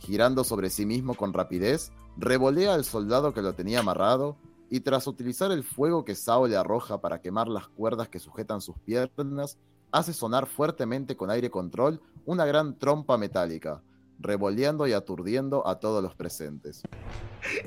Girando 0.00 0.44
sobre 0.44 0.68
sí 0.68 0.84
mismo 0.84 1.14
con 1.14 1.32
rapidez, 1.32 1.92
revolea 2.18 2.74
al 2.74 2.84
soldado 2.84 3.32
que 3.32 3.40
lo 3.42 3.54
tenía 3.54 3.80
amarrado 3.80 4.36
y 4.68 4.80
tras 4.80 5.06
utilizar 5.06 5.50
el 5.50 5.64
fuego 5.64 6.04
que 6.04 6.14
Sao 6.14 6.46
le 6.46 6.56
arroja 6.56 7.00
para 7.00 7.22
quemar 7.22 7.48
las 7.48 7.68
cuerdas 7.68 8.08
que 8.08 8.18
sujetan 8.18 8.60
sus 8.60 8.78
piernas, 8.78 9.58
hace 9.92 10.12
sonar 10.12 10.46
fuertemente 10.46 11.16
con 11.16 11.30
aire 11.30 11.50
control 11.50 12.00
una 12.24 12.44
gran 12.44 12.78
trompa 12.78 13.16
metálica, 13.18 13.82
revoleando 14.18 14.86
y 14.86 14.92
aturdiendo 14.92 15.66
a 15.66 15.80
todos 15.80 16.02
los 16.02 16.14
presentes. 16.14 16.82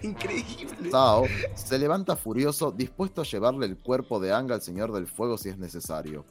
Increíble. 0.02 0.92
Sao 0.92 1.26
se 1.56 1.80
levanta 1.80 2.16
furioso, 2.16 2.72
dispuesto 2.72 3.22
a 3.22 3.26
llevarle 3.26 3.66
el 3.66 3.78
cuerpo 3.78 4.20
de 4.20 4.32
Ang 4.32 4.52
al 4.52 4.62
Señor 4.62 4.92
del 4.92 5.08
Fuego 5.08 5.38
si 5.38 5.50
es 5.50 5.58
necesario. 5.58 6.26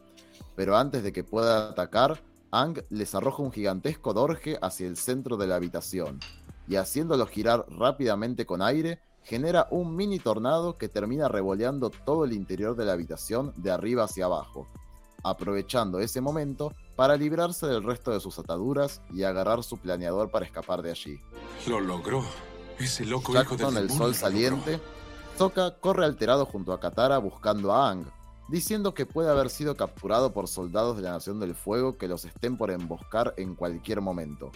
Pero 0.54 0.76
antes 0.76 1.02
de 1.02 1.12
que 1.12 1.24
pueda 1.24 1.70
atacar, 1.70 2.22
Ang 2.50 2.82
les 2.90 3.14
arroja 3.14 3.42
un 3.42 3.50
gigantesco 3.50 4.12
dorje 4.12 4.58
hacia 4.60 4.86
el 4.86 4.96
centro 4.96 5.36
de 5.36 5.46
la 5.46 5.56
habitación, 5.56 6.20
y 6.68 6.76
haciéndolo 6.76 7.26
girar 7.26 7.64
rápidamente 7.68 8.44
con 8.46 8.62
aire, 8.62 9.00
genera 9.22 9.68
un 9.70 9.96
mini 9.96 10.18
tornado 10.18 10.76
que 10.76 10.88
termina 10.88 11.28
revoleando 11.28 11.90
todo 11.90 12.24
el 12.24 12.32
interior 12.32 12.76
de 12.76 12.84
la 12.84 12.92
habitación 12.92 13.54
de 13.56 13.70
arriba 13.70 14.04
hacia 14.04 14.26
abajo, 14.26 14.68
aprovechando 15.22 16.00
ese 16.00 16.20
momento 16.20 16.74
para 16.96 17.16
librarse 17.16 17.66
del 17.66 17.82
resto 17.82 18.10
de 18.10 18.20
sus 18.20 18.38
ataduras 18.38 19.00
y 19.12 19.22
agarrar 19.22 19.62
su 19.62 19.78
planeador 19.78 20.30
para 20.30 20.44
escapar 20.44 20.82
de 20.82 20.90
allí. 20.90 21.20
Lo 21.66 21.80
logró. 21.80 22.24
Ese 22.78 23.04
loco 23.04 23.32
Ya 23.32 23.42
hijo 23.42 23.56
del 23.56 23.66
con 23.66 23.76
el 23.76 23.90
sol 23.90 24.08
lo 24.08 24.14
saliente, 24.14 24.80
Sokka 25.36 25.76
corre 25.78 26.04
alterado 26.04 26.46
junto 26.46 26.72
a 26.72 26.80
Katara 26.80 27.18
buscando 27.18 27.72
a 27.72 27.88
Aang, 27.88 28.06
diciendo 28.48 28.94
que 28.94 29.06
puede 29.06 29.30
haber 29.30 29.50
sido 29.50 29.76
capturado 29.76 30.32
por 30.32 30.48
soldados 30.48 30.96
de 30.96 31.02
la 31.02 31.12
Nación 31.12 31.40
del 31.40 31.54
Fuego 31.54 31.96
que 31.96 32.08
los 32.08 32.24
estén 32.24 32.56
por 32.56 32.70
emboscar 32.70 33.34
en 33.36 33.54
cualquier 33.54 34.00
momento. 34.00 34.50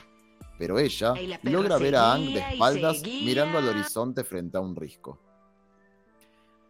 Pero 0.58 0.78
ella 0.78 1.14
logra 1.42 1.78
ver 1.78 1.96
a 1.96 2.12
Aang 2.12 2.26
de 2.32 2.38
espaldas 2.38 3.02
mirando 3.02 3.58
al 3.58 3.68
horizonte 3.68 4.24
frente 4.24 4.56
a 4.56 4.60
un 4.60 4.76
risco. 4.76 5.18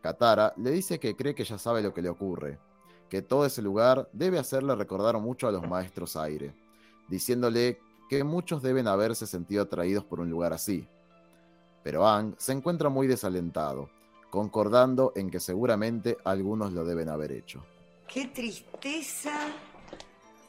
Katara, 0.02 0.52
le 0.56 0.70
dice 0.70 1.00
que 1.00 1.16
cree 1.16 1.34
que 1.34 1.44
ya 1.44 1.58
sabe 1.58 1.82
lo 1.82 1.92
que 1.92 2.02
le 2.02 2.08
ocurre, 2.08 2.60
que 3.10 3.22
todo 3.22 3.46
ese 3.46 3.62
lugar 3.62 4.08
debe 4.12 4.38
hacerle 4.38 4.74
recordar 4.74 5.18
mucho 5.18 5.46
a 5.48 5.52
los 5.52 5.66
maestros 5.68 6.16
aire, 6.16 6.52
diciéndole 7.08 7.78
que 8.08 8.24
muchos 8.24 8.62
deben 8.62 8.86
haberse 8.88 9.26
sentido 9.26 9.62
atraídos 9.64 10.04
por 10.04 10.20
un 10.20 10.30
lugar 10.30 10.52
así. 10.52 10.86
Pero 11.82 12.06
Ang 12.06 12.34
se 12.38 12.52
encuentra 12.52 12.88
muy 12.88 13.06
desalentado, 13.06 13.88
concordando 14.30 15.12
en 15.16 15.30
que 15.30 15.38
seguramente 15.40 16.16
algunos 16.24 16.72
lo 16.72 16.84
deben 16.84 17.08
haber 17.08 17.32
hecho. 17.32 17.64
¡Qué 18.12 18.26
tristeza! 18.26 19.32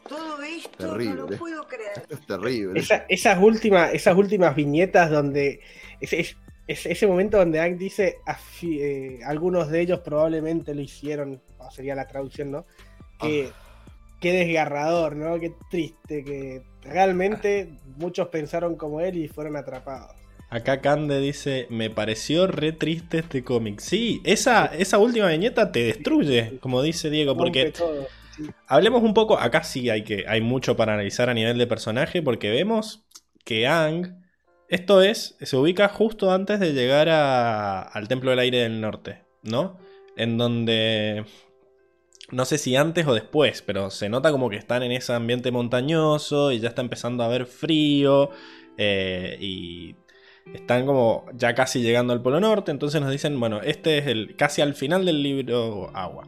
Todo 0.07 0.41
esto 0.41 0.69
no 0.85 0.91
Terrible. 0.93 1.15
lo 1.15 1.27
puedo 1.38 1.67
creer. 1.67 2.05
Es 2.09 2.25
terrible. 2.25 2.79
Esa- 2.79 3.05
esas, 3.09 3.41
últimas, 3.43 3.93
esas 3.93 4.15
últimas 4.15 4.55
viñetas 4.55 5.11
donde. 5.11 5.59
Ese, 5.99 6.21
es- 6.21 6.38
es- 6.65 6.85
ese 6.85 7.07
momento 7.07 7.38
donde 7.38 7.59
Hank 7.59 7.77
dice. 7.77 8.17
"Afi- 8.25 8.79
eh, 8.81 9.19
algunos 9.25 9.69
de 9.69 9.81
ellos 9.81 9.99
probablemente 9.99 10.73
lo 10.73 10.81
hicieron. 10.81 11.41
O 11.59 11.71
sería 11.71 11.95
la 11.95 12.07
traducción, 12.07 12.51
¿no? 12.51 12.65
Que, 13.19 13.49
Qué 14.19 14.31
desgarrador, 14.34 15.15
¿no? 15.15 15.39
Qué 15.39 15.53
triste. 15.69 16.23
Que 16.23 16.63
realmente 16.81 17.77
muchos 17.97 18.29
pensaron 18.29 18.75
como 18.75 18.99
él 18.99 19.15
y 19.17 19.27
fueron 19.27 19.55
atrapados. 19.55 20.15
Acá 20.49 20.81
Cande 20.81 21.19
dice, 21.19 21.67
me 21.69 21.89
pareció 21.91 22.47
re 22.47 22.71
triste 22.71 23.19
este 23.19 23.43
cómic. 23.43 23.79
Sí, 23.79 24.21
esa, 24.23 24.65
esa 24.67 24.97
última 24.97 25.27
viñeta 25.27 25.71
te 25.71 25.84
destruye, 25.84 26.57
como 26.61 26.81
dice 26.81 27.09
Diego, 27.09 27.35
porque 27.38 27.65
Rompe 27.65 27.77
todo, 27.77 28.07
sí. 28.35 28.43
hablemos 28.65 29.03
un 29.03 29.13
poco, 29.13 29.38
acá 29.38 29.63
sí 29.63 29.89
hay, 29.89 30.03
que, 30.03 30.23
hay 30.27 30.39
mucho 30.41 30.75
para 30.77 30.93
analizar 30.93 31.29
a 31.29 31.34
nivel 31.34 31.57
de 31.57 31.67
personaje, 31.67 32.21
porque 32.23 32.49
vemos 32.49 33.05
que 33.43 33.67
Ang, 33.67 34.23
esto 34.69 35.01
es, 35.03 35.35
se 35.41 35.57
ubica 35.57 35.89
justo 35.89 36.31
antes 36.31 36.59
de 36.61 36.71
llegar 36.73 37.09
a- 37.09 37.81
al 37.81 38.07
Templo 38.07 38.29
del 38.31 38.39
Aire 38.39 38.59
del 38.59 38.79
Norte, 38.81 39.23
¿no? 39.43 39.77
En 40.15 40.38
donde, 40.38 41.25
no 42.32 42.45
sé 42.45 42.58
si 42.58 42.76
antes 42.76 43.08
o 43.08 43.14
después, 43.14 43.62
pero 43.62 43.90
se 43.90 44.10
nota 44.10 44.32
como 44.32 44.49
que 44.49 44.58
están 44.58 44.84
en 44.84 44.91
ese 44.91 45.14
ambiente 45.14 45.52
montañoso 45.52 46.52
y 46.52 46.60
ya 46.60 46.70
está 46.70 46.82
empezando 46.82 47.24
a 47.24 47.28
haber 47.28 47.45
frío 47.45 48.30
eh, 48.78 49.38
y 49.40 49.95
están 50.54 50.86
como 50.86 51.26
ya 51.34 51.56
casi 51.56 51.82
llegando 51.82 52.14
al 52.14 52.22
Polo 52.22 52.40
Norte, 52.40 52.72
entonces 52.72 53.02
nos 53.02 53.12
dicen, 53.12 53.40
bueno, 53.40 53.62
este 53.62 53.98
es 53.98 54.08
el 54.08 54.36
casi 54.36 54.62
al 54.62 54.74
final 54.76 55.06
del 55.06 55.22
libro 55.24 55.90
Agua. 55.94 56.28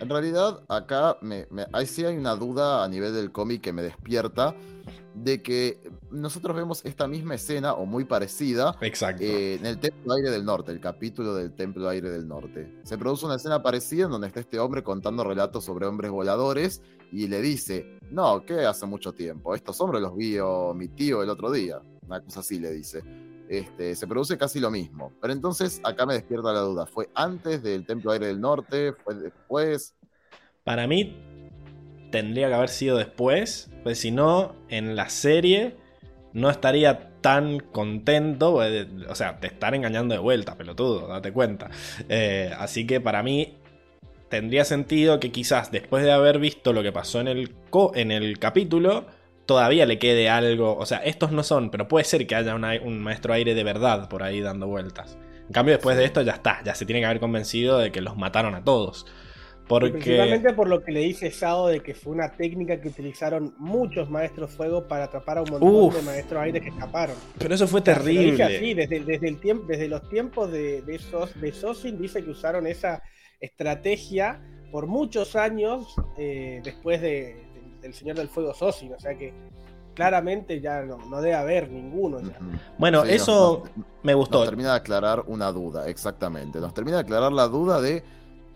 En 0.00 0.08
realidad, 0.08 0.60
acá 0.68 1.18
me, 1.22 1.46
me- 1.50 1.66
ahí 1.72 1.86
sí 1.86 2.04
hay 2.04 2.16
una 2.16 2.36
duda 2.36 2.84
a 2.84 2.88
nivel 2.88 3.12
del 3.14 3.32
cómic 3.32 3.60
que 3.62 3.72
me 3.72 3.82
despierta 3.82 4.54
de 5.14 5.42
que 5.42 5.80
nosotros 6.10 6.56
vemos 6.56 6.84
esta 6.84 7.06
misma 7.06 7.34
escena 7.34 7.74
o 7.74 7.86
muy 7.86 8.04
parecida 8.04 8.76
Exacto. 8.80 9.22
eh, 9.22 9.54
en 9.54 9.66
el 9.66 9.78
Templo 9.78 10.14
Aire 10.14 10.30
del 10.30 10.44
Norte, 10.44 10.72
el 10.72 10.80
capítulo 10.80 11.34
del 11.34 11.52
Templo 11.52 11.88
Aire 11.88 12.10
del 12.10 12.26
Norte. 12.26 12.72
Se 12.84 12.96
produce 12.98 13.26
una 13.26 13.36
escena 13.36 13.62
parecida 13.62 14.04
en 14.04 14.10
donde 14.10 14.28
está 14.28 14.40
este 14.40 14.58
hombre 14.58 14.82
contando 14.82 15.24
relatos 15.24 15.64
sobre 15.64 15.86
hombres 15.86 16.10
voladores 16.10 16.82
y 17.12 17.28
le 17.28 17.40
dice, 17.40 17.98
no, 18.10 18.44
que 18.44 18.64
hace 18.64 18.86
mucho 18.86 19.12
tiempo, 19.12 19.54
estos 19.54 19.80
hombres 19.80 20.02
los 20.02 20.16
vio 20.16 20.74
mi 20.74 20.88
tío 20.88 21.22
el 21.22 21.30
otro 21.30 21.50
día, 21.50 21.80
una 22.06 22.20
cosa 22.20 22.40
así 22.40 22.58
le 22.58 22.70
dice. 22.72 23.02
Este, 23.48 23.96
se 23.96 24.06
produce 24.06 24.36
casi 24.36 24.60
lo 24.60 24.70
mismo. 24.70 25.12
Pero 25.22 25.32
entonces 25.32 25.80
acá 25.82 26.04
me 26.04 26.12
despierta 26.14 26.52
la 26.52 26.60
duda, 26.60 26.86
¿fue 26.86 27.08
antes 27.14 27.62
del 27.62 27.86
Templo 27.86 28.12
Aire 28.12 28.26
del 28.26 28.40
Norte? 28.40 28.92
¿Fue 28.92 29.14
después? 29.14 29.94
Para 30.64 30.86
mí 30.86 31.16
tendría 32.10 32.48
que 32.48 32.54
haber 32.54 32.68
sido 32.68 32.96
después, 32.96 33.70
pues 33.82 33.98
si 33.98 34.10
no, 34.10 34.54
en 34.68 34.96
la 34.96 35.08
serie 35.08 35.76
no 36.38 36.50
estaría 36.50 37.10
tan 37.20 37.58
contento, 37.60 38.52
pues, 38.54 38.86
o 39.08 39.14
sea, 39.14 39.38
te 39.40 39.48
están 39.48 39.74
engañando 39.74 40.14
de 40.14 40.20
vuelta, 40.20 40.56
pelotudo, 40.56 41.08
date 41.08 41.32
cuenta. 41.32 41.68
Eh, 42.08 42.52
así 42.58 42.86
que 42.86 43.00
para 43.00 43.22
mí 43.22 43.56
tendría 44.28 44.64
sentido 44.64 45.20
que 45.20 45.32
quizás 45.32 45.70
después 45.70 46.04
de 46.04 46.12
haber 46.12 46.38
visto 46.38 46.72
lo 46.72 46.82
que 46.82 46.92
pasó 46.92 47.20
en 47.20 47.28
el, 47.28 47.54
co- 47.70 47.92
en 47.94 48.10
el 48.10 48.38
capítulo, 48.38 49.06
todavía 49.46 49.86
le 49.86 49.98
quede 49.98 50.28
algo, 50.28 50.76
o 50.76 50.84
sea, 50.86 50.98
estos 50.98 51.32
no 51.32 51.42
son, 51.42 51.70
pero 51.70 51.88
puede 51.88 52.04
ser 52.04 52.26
que 52.26 52.34
haya 52.34 52.54
una- 52.54 52.80
un 52.82 53.00
maestro 53.00 53.32
aire 53.32 53.54
de 53.54 53.64
verdad 53.64 54.08
por 54.08 54.22
ahí 54.22 54.40
dando 54.40 54.66
vueltas. 54.66 55.16
En 55.46 55.52
cambio, 55.54 55.74
después 55.74 55.96
de 55.96 56.04
esto 56.04 56.20
ya 56.20 56.32
está, 56.32 56.62
ya 56.62 56.74
se 56.74 56.84
tiene 56.84 57.00
que 57.00 57.06
haber 57.06 57.20
convencido 57.20 57.78
de 57.78 57.90
que 57.90 58.02
los 58.02 58.16
mataron 58.18 58.54
a 58.54 58.62
todos. 58.62 59.06
Porque... 59.68 59.90
Principalmente 59.92 60.52
por 60.54 60.68
lo 60.68 60.82
que 60.82 60.92
le 60.92 61.00
dice 61.00 61.30
Sao 61.30 61.66
de 61.68 61.80
que 61.80 61.94
fue 61.94 62.12
una 62.12 62.30
técnica 62.32 62.80
que 62.80 62.88
utilizaron 62.88 63.54
muchos 63.58 64.08
maestros 64.08 64.50
fuego 64.50 64.88
para 64.88 65.04
atrapar 65.04 65.38
a 65.38 65.42
un 65.42 65.50
montón 65.50 65.68
Uf. 65.74 65.94
de 65.96 66.02
maestros 66.02 66.40
aires 66.42 66.62
que 66.62 66.70
escaparon. 66.70 67.14
Pero 67.38 67.54
eso 67.54 67.68
fue 67.68 67.80
O 67.80 67.84
sea, 67.84 67.94
terrible. 67.96 68.42
así, 68.44 68.74
desde, 68.74 69.00
desde, 69.00 69.28
el 69.28 69.38
tiempo, 69.40 69.64
desde 69.68 69.88
los 69.88 70.08
tiempos 70.08 70.50
de, 70.50 70.80
de, 70.82 70.98
Sos- 70.98 71.38
de 71.40 71.52
Sosin 71.52 71.98
dice 72.00 72.24
que 72.24 72.30
usaron 72.30 72.66
esa 72.66 73.02
estrategia 73.40 74.40
por 74.70 74.86
muchos 74.86 75.36
años 75.36 75.94
eh, 76.16 76.60
después 76.64 77.00
de- 77.00 77.08
de- 77.52 77.78
del 77.82 77.94
Señor 77.94 78.16
del 78.16 78.28
Fuego 78.28 78.54
Sosin. 78.54 78.92
O 78.94 79.00
sea 79.00 79.16
que 79.16 79.32
claramente 79.94 80.60
ya 80.60 80.82
no, 80.82 80.96
no 81.08 81.20
debe 81.20 81.34
haber 81.34 81.70
ninguno. 81.70 82.20
ya. 82.20 82.38
Bueno, 82.78 83.04
Sí, 83.04 83.12
eso 83.14 83.64
nos- 83.64 83.76
nos- 83.76 83.86
me 84.02 84.12
Nos 84.12 84.20
gustó. 84.20 84.44
termina 84.44 84.70
de 84.70 84.76
aclarar 84.76 85.24
una 85.26 85.50
duda, 85.52 85.88
exactamente. 85.88 86.60
Nos 86.60 86.72
termina 86.72 86.98
de 86.98 87.02
aclarar 87.02 87.32
la 87.32 87.48
duda 87.48 87.80
de 87.80 88.02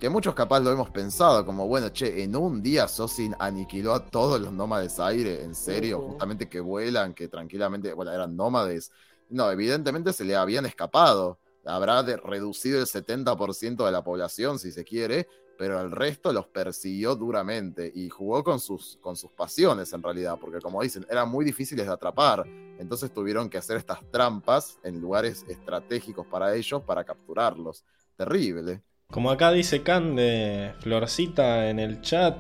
que 0.03 0.09
muchos 0.09 0.35
capaz 0.35 0.59
lo 0.59 0.73
hemos 0.73 0.91
pensado, 0.91 1.47
como 1.47 1.69
bueno, 1.69 1.91
che, 1.91 2.25
en 2.25 2.35
un 2.35 2.61
día 2.61 2.89
Sosin 2.89 3.37
aniquiló 3.39 3.95
a 3.95 4.05
todos 4.05 4.41
los 4.41 4.53
nómades 4.53 4.99
aire, 4.99 5.45
en 5.45 5.55
serio, 5.55 6.01
justamente 6.01 6.49
que 6.49 6.59
vuelan, 6.59 7.15
que 7.15 7.29
tranquilamente, 7.29 7.93
bueno, 7.93 8.11
eran 8.11 8.35
nómades. 8.35 8.91
No, 9.29 9.49
evidentemente 9.49 10.13
se 10.13 10.25
le 10.25 10.35
habían 10.35 10.67
escapado. 10.67 11.39
Habrá 11.65 12.03
de- 12.03 12.17
reducido 12.17 12.81
el 12.81 12.89
70% 12.89 13.87
de 13.87 13.93
la 13.93 14.03
población, 14.03 14.59
si 14.59 14.73
se 14.73 14.83
quiere, 14.83 15.29
pero 15.57 15.81
el 15.81 15.93
resto 15.93 16.33
los 16.33 16.49
persiguió 16.49 17.15
duramente 17.15 17.89
y 17.95 18.09
jugó 18.09 18.43
con 18.43 18.59
sus, 18.59 18.99
con 19.01 19.15
sus 19.15 19.31
pasiones 19.31 19.93
en 19.93 20.03
realidad, 20.03 20.37
porque 20.41 20.59
como 20.59 20.83
dicen, 20.83 21.07
eran 21.09 21.29
muy 21.29 21.45
difíciles 21.45 21.87
de 21.87 21.93
atrapar. 21.93 22.45
Entonces 22.77 23.15
tuvieron 23.15 23.49
que 23.49 23.59
hacer 23.59 23.77
estas 23.77 24.01
trampas 24.11 24.81
en 24.83 25.01
lugares 25.01 25.45
estratégicos 25.47 26.27
para 26.27 26.57
ellos 26.57 26.83
para 26.83 27.05
capturarlos. 27.05 27.85
Terrible. 28.17 28.83
Como 29.13 29.31
acá 29.31 29.53
dice 29.53 29.83
Can 29.83 30.17
de 30.17 30.73
Florcita 30.81 31.69
en 31.69 31.79
el 31.79 32.01
chat. 32.01 32.35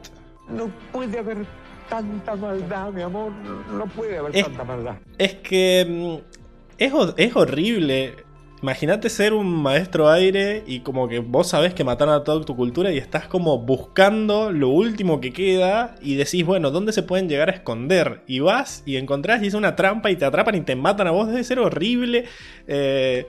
No 0.48 0.68
puede 0.90 1.18
haber 1.18 1.44
tanta 1.88 2.34
maldad, 2.34 2.90
mi 2.90 3.02
amor. 3.02 3.30
No 3.70 3.84
puede 3.86 4.16
haber 4.18 4.34
Es- 4.34 4.44
tanta 4.44 4.64
maldad. 4.64 4.94
Es 5.18 5.34
que 5.34 5.86
mm, 5.86 6.36
es, 6.78 6.92
es 7.18 7.36
horrible. 7.36 8.14
Imagínate 8.62 9.10
ser 9.10 9.34
un 9.34 9.62
maestro 9.62 10.08
aire 10.08 10.62
y 10.66 10.80
como 10.80 11.08
que 11.08 11.18
vos 11.18 11.48
sabés 11.48 11.74
que 11.74 11.82
mataron 11.84 12.14
a 12.14 12.22
toda 12.24 12.42
tu 12.44 12.54
cultura 12.56 12.90
y 12.92 12.96
estás 12.96 13.26
como 13.26 13.58
buscando 13.58 14.50
lo 14.52 14.68
último 14.68 15.20
que 15.20 15.32
queda 15.32 15.96
y 16.00 16.14
decís, 16.14 16.46
bueno, 16.46 16.70
¿dónde 16.70 16.92
se 16.92 17.02
pueden 17.02 17.28
llegar 17.28 17.50
a 17.50 17.52
esconder? 17.52 18.22
Y 18.28 18.38
vas 18.38 18.82
y 18.86 18.96
encontrás 18.96 19.42
y 19.42 19.48
es 19.48 19.54
una 19.54 19.74
trampa 19.76 20.10
y 20.12 20.16
te 20.16 20.24
atrapan 20.24 20.54
y 20.54 20.60
te 20.62 20.76
matan 20.76 21.08
a 21.08 21.10
vos. 21.10 21.26
Debe 21.28 21.42
ser 21.44 21.58
horrible. 21.58 22.24
Eh, 22.68 23.26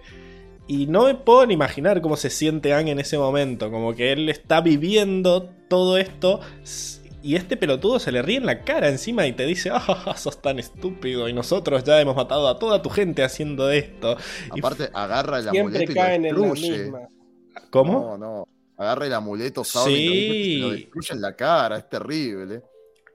y 0.68 0.88
no 0.88 1.06
me 1.06 1.15
puedo 1.15 1.45
ni 1.45 1.53
imaginar 1.53 2.02
cómo 2.02 2.15
se 2.15 2.30
siente 2.30 2.73
Ang 2.73 2.88
en 2.88 2.99
ese 2.99 3.18
momento. 3.18 3.69
Como 3.72 3.94
que 3.94 4.11
él 4.14 4.30
está 4.30 4.61
viviendo 4.61 5.49
todo 5.68 5.98
esto. 5.98 6.40
Y 7.22 7.35
este 7.35 7.56
pelotudo 7.56 7.99
se 7.99 8.11
le 8.11 8.22
ríe 8.22 8.38
en 8.38 8.45
la 8.45 8.64
cara 8.64 8.90
encima 8.90 9.26
y 9.26 9.31
te 9.34 9.45
dice, 9.45 9.69
ah, 9.72 10.14
sos 10.18 10.41
tan 10.41 10.60
estúpido. 10.60 11.30
Y 11.30 11.34
nosotros 11.34 11.84
ya 11.84 11.99
hemos 12.02 12.15
matado 12.15 12.48
a 12.48 12.60
toda 12.60 12.81
tu 12.81 12.90
gente 12.90 13.23
haciendo 13.23 13.72
esto. 13.72 14.18
Y 14.53 14.60
Aparte, 14.60 14.90
agarra 14.94 15.38
el 15.38 15.49
Siempre 15.49 15.61
amuleto 15.61 15.91
y 15.91 15.95
caen 15.95 16.23
lo 16.23 16.30
en 16.30 16.49
la 16.49 16.53
misma. 16.53 16.99
¿Cómo? 17.69 17.94
No, 17.94 18.18
no. 18.18 18.48
Agarra 18.77 19.06
el 19.06 19.14
amuleto 19.14 19.61
y 19.61 19.73
lo, 19.73 19.85
Sí. 19.85 20.57
lo 20.60 20.69
destruye 20.72 21.14
en 21.14 21.22
la 21.22 21.35
cara. 21.35 21.77
Es 21.77 21.90
terrible. 21.90 22.61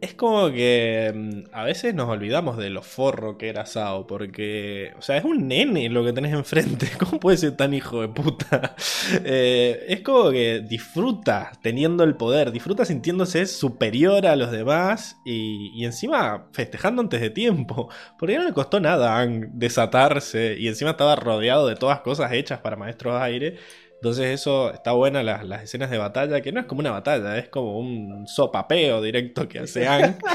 Es 0.01 0.15
como 0.15 0.49
que 0.53 1.12
mm, 1.12 1.53
a 1.53 1.65
veces 1.65 1.93
nos 1.93 2.09
olvidamos 2.09 2.57
de 2.57 2.70
lo 2.70 2.83
forro 2.83 3.37
que 3.37 3.49
era 3.49 3.66
Sao, 3.66 4.07
porque, 4.07 4.93
o 4.97 5.03
sea, 5.03 5.16
es 5.16 5.25
un 5.25 5.49
nene 5.49 5.89
lo 5.89 6.05
que 6.05 6.12
tenés 6.12 6.33
enfrente. 6.33 6.89
¿Cómo 7.01 7.19
puede 7.19 7.37
ser 7.37 7.57
tan 7.57 7.75
hijo 7.75 8.01
de 8.01 8.09
puta? 8.09 8.77
Eh, 9.25 9.87
es 9.89 10.03
como 10.03 10.31
que 10.31 10.61
disfruta 10.61 11.53
teniendo 11.62 12.05
el 12.05 12.15
poder, 12.16 12.53
disfruta 12.53 12.85
sintiéndose 12.85 13.47
superior 13.47 14.27
a 14.27 14.37
los 14.37 14.51
demás 14.51 15.16
y, 15.25 15.70
y 15.75 15.85
encima 15.87 16.49
festejando 16.53 17.01
antes 17.03 17.20
de 17.20 17.31
tiempo. 17.31 17.89
Porque 18.19 18.37
no 18.37 18.45
le 18.45 18.53
costó 18.53 18.81
nada 18.81 19.15
a 19.15 19.19
Aang 19.20 19.51
desatarse 19.55 20.57
y 20.59 20.69
encima 20.69 20.91
estaba 20.93 21.16
rodeado 21.16 21.66
de 21.66 21.77
todas 21.77 22.01
cosas 22.01 22.33
hechas 22.33 22.61
para 22.61 22.77
Maestros 22.77 23.20
Aire. 23.20 23.57
Entonces 24.01 24.27
eso 24.27 24.73
está 24.73 24.93
buena 24.93 25.23
las, 25.25 25.45
las 25.45 25.62
escenas 25.65 25.91
de 25.91 25.99
batalla, 25.99 26.41
que 26.41 26.53
no 26.53 26.61
es 26.61 26.66
como 26.66 26.81
una 26.81 26.93
batalla, 26.93 27.37
es 27.37 27.49
como 27.49 27.79
un 27.79 28.27
sopapeo 28.29 29.03
directo 29.03 29.49
que 29.49 29.61
hace 29.61 29.87
Aang. 29.87 30.16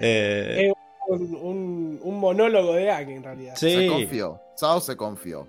Eh, 0.00 0.70
Un, 1.08 1.34
un- 1.36 2.00
un 2.02 2.18
monólogo 2.20 2.74
de 2.74 2.90
Ang 2.90 3.08
en 3.10 3.22
realidad. 3.24 3.54
Se 3.54 3.86
confió. 3.86 4.38
Sao 4.54 4.78
se 4.80 4.94
confió. 4.96 5.48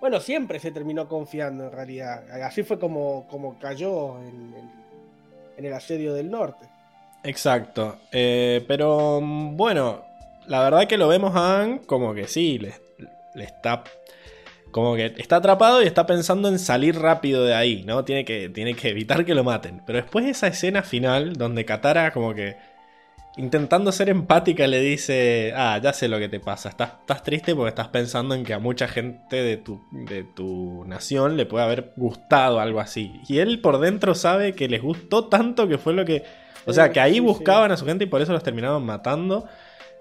Bueno, 0.00 0.18
siempre 0.18 0.58
se 0.58 0.72
terminó 0.72 1.08
confiando 1.08 1.66
en 1.66 1.72
realidad. 1.72 2.24
Así 2.42 2.64
fue 2.64 2.80
como, 2.80 3.26
como 3.28 3.56
cayó 3.60 4.18
en, 4.18 4.26
en- 4.54 4.70
en 5.56 5.64
el 5.64 5.72
asedio 5.72 6.12
del 6.14 6.28
norte. 6.30 6.66
exacto. 7.22 7.96
Eh, 8.10 8.64
pero 8.66 9.20
mm, 9.22 9.56
bueno, 9.56 10.02
la 10.48 10.60
verdad 10.64 10.88
que 10.88 10.98
lo 10.98 11.06
vemos 11.06 11.34
a 11.36 11.60
Aang 11.60 11.78
como 11.86 12.12
que 12.12 12.26
sí, 12.26 12.58
le, 12.58 12.74
le 13.36 13.44
está 13.44 13.84
como 14.74 14.96
que 14.96 15.14
está 15.18 15.36
atrapado 15.36 15.80
y 15.80 15.86
está 15.86 16.04
pensando 16.04 16.48
en 16.48 16.58
salir 16.58 16.98
rápido 16.98 17.44
de 17.44 17.54
ahí, 17.54 17.84
¿no? 17.86 18.04
Tiene 18.04 18.24
que, 18.24 18.48
tiene 18.48 18.74
que 18.74 18.88
evitar 18.88 19.24
que 19.24 19.32
lo 19.32 19.44
maten. 19.44 19.82
Pero 19.86 19.98
después 20.00 20.26
esa 20.26 20.48
escena 20.48 20.82
final 20.82 21.34
donde 21.34 21.64
Katara 21.64 22.12
como 22.12 22.34
que 22.34 22.56
intentando 23.36 23.92
ser 23.92 24.08
empática 24.08 24.66
le 24.66 24.80
dice, 24.80 25.52
ah, 25.54 25.78
ya 25.80 25.92
sé 25.92 26.08
lo 26.08 26.18
que 26.18 26.28
te 26.28 26.40
pasa, 26.40 26.70
estás, 26.70 26.90
estás 26.98 27.22
triste 27.22 27.54
porque 27.54 27.68
estás 27.68 27.86
pensando 27.86 28.34
en 28.34 28.42
que 28.42 28.52
a 28.52 28.58
mucha 28.58 28.88
gente 28.88 29.44
de 29.44 29.58
tu, 29.58 29.80
de 29.92 30.24
tu 30.24 30.84
nación 30.88 31.36
le 31.36 31.46
puede 31.46 31.66
haber 31.66 31.92
gustado 31.94 32.58
algo 32.58 32.80
así. 32.80 33.20
Y 33.28 33.38
él 33.38 33.60
por 33.60 33.78
dentro 33.78 34.16
sabe 34.16 34.56
que 34.56 34.68
les 34.68 34.82
gustó 34.82 35.28
tanto 35.28 35.68
que 35.68 35.78
fue 35.78 35.92
lo 35.92 36.04
que... 36.04 36.24
O 36.66 36.72
sea, 36.72 36.90
que 36.90 36.98
ahí 36.98 37.20
buscaban 37.20 37.70
a 37.70 37.76
su 37.76 37.86
gente 37.86 38.02
y 38.02 38.08
por 38.08 38.22
eso 38.22 38.32
los 38.32 38.42
terminaban 38.42 38.82
matando. 38.82 39.46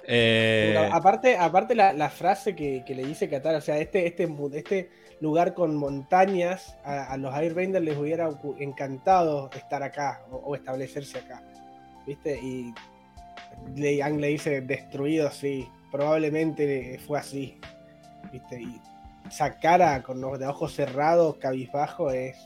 Eh, 0.06 0.90
Aparte, 0.92 1.38
aparte 1.38 1.76
la, 1.76 2.10
frase 2.10 2.56
que, 2.56 2.84
le 2.88 3.06
dice 3.06 3.30
Katara, 3.30 3.60
o 3.60 3.62
sea, 3.62 3.78
este, 3.78 4.06
este, 4.06 4.30
este 4.54 4.90
lugar 5.22 5.54
con 5.54 5.76
montañas, 5.76 6.78
a, 6.84 7.14
a 7.14 7.18
los 7.18 7.34
Airbenders 7.34 7.86
les 7.86 7.98
hubiera 7.98 8.30
encantado 8.60 9.50
estar 9.56 9.84
acá 9.84 10.26
o, 10.32 10.56
establecerse 10.56 11.20
acá. 11.20 11.42
¿Viste? 12.06 12.38
Y 12.42 12.74
le, 13.76 14.04
Aang 14.04 14.20
le 14.20 14.28
dice 14.28 14.62
destruido, 14.62 15.32
sí, 15.32 15.68
probablemente 15.92 17.00
fue 17.08 17.20
así. 17.20 17.60
¿Viste? 18.32 18.62
Y 18.62 18.82
Sakara 19.30 20.04
con 20.04 20.20
los 20.20 20.38
de 20.38 20.48
ojos 20.48 20.74
cerrados, 20.74 21.38
cabizbajo, 21.38 22.12
es 22.12 22.46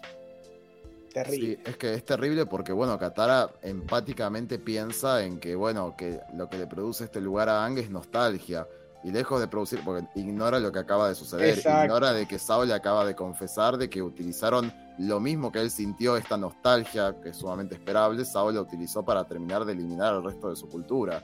terrible. 1.24 1.56
Sí, 1.56 1.62
es 1.66 1.78
que 1.78 1.94
es 1.94 2.06
terrible 2.06 2.46
porque, 2.46 2.72
bueno, 2.72 2.98
Katara 2.98 3.50
empáticamente 3.62 4.60
piensa 4.60 5.24
en 5.24 5.40
que, 5.40 5.56
bueno, 5.56 5.96
que 5.98 6.20
lo 6.34 6.50
que 6.50 6.58
le 6.58 6.68
produce 6.68 7.06
este 7.06 7.22
lugar 7.22 7.50
a 7.50 7.64
Aang 7.64 7.78
es 7.78 7.90
nostalgia. 7.90 8.68
Y 9.04 9.12
lejos 9.12 9.40
de 9.40 9.48
producir, 9.48 9.80
porque 9.86 10.06
ignora 10.16 10.60
lo 10.60 10.72
que 10.72 10.80
acaba 10.80 11.08
de 11.08 11.16
suceder, 11.16 11.58
Exacto. 11.58 11.86
ignora 11.86 12.14
de 12.14 12.28
que 12.28 12.40
Sao 12.40 12.66
le 12.66 12.74
acaba 12.74 13.06
de 13.06 13.16
confesar 13.16 13.78
de 13.78 13.90
que 13.90 14.02
utilizaron 14.02 14.74
lo 14.98 15.20
mismo 15.20 15.52
que 15.52 15.60
él 15.62 15.70
sintió, 15.70 16.18
esta 16.18 16.36
nostalgia, 16.36 17.16
que 17.22 17.30
es 17.30 17.38
sumamente 17.38 17.76
esperable, 17.76 18.26
Sao 18.26 18.52
la 18.52 18.60
utilizó 18.60 19.06
para 19.06 19.24
terminar 19.26 19.66
de 19.66 19.74
eliminar 19.74 20.16
el 20.16 20.24
resto 20.24 20.50
de 20.50 20.56
su 20.56 20.68
cultura. 20.68 21.24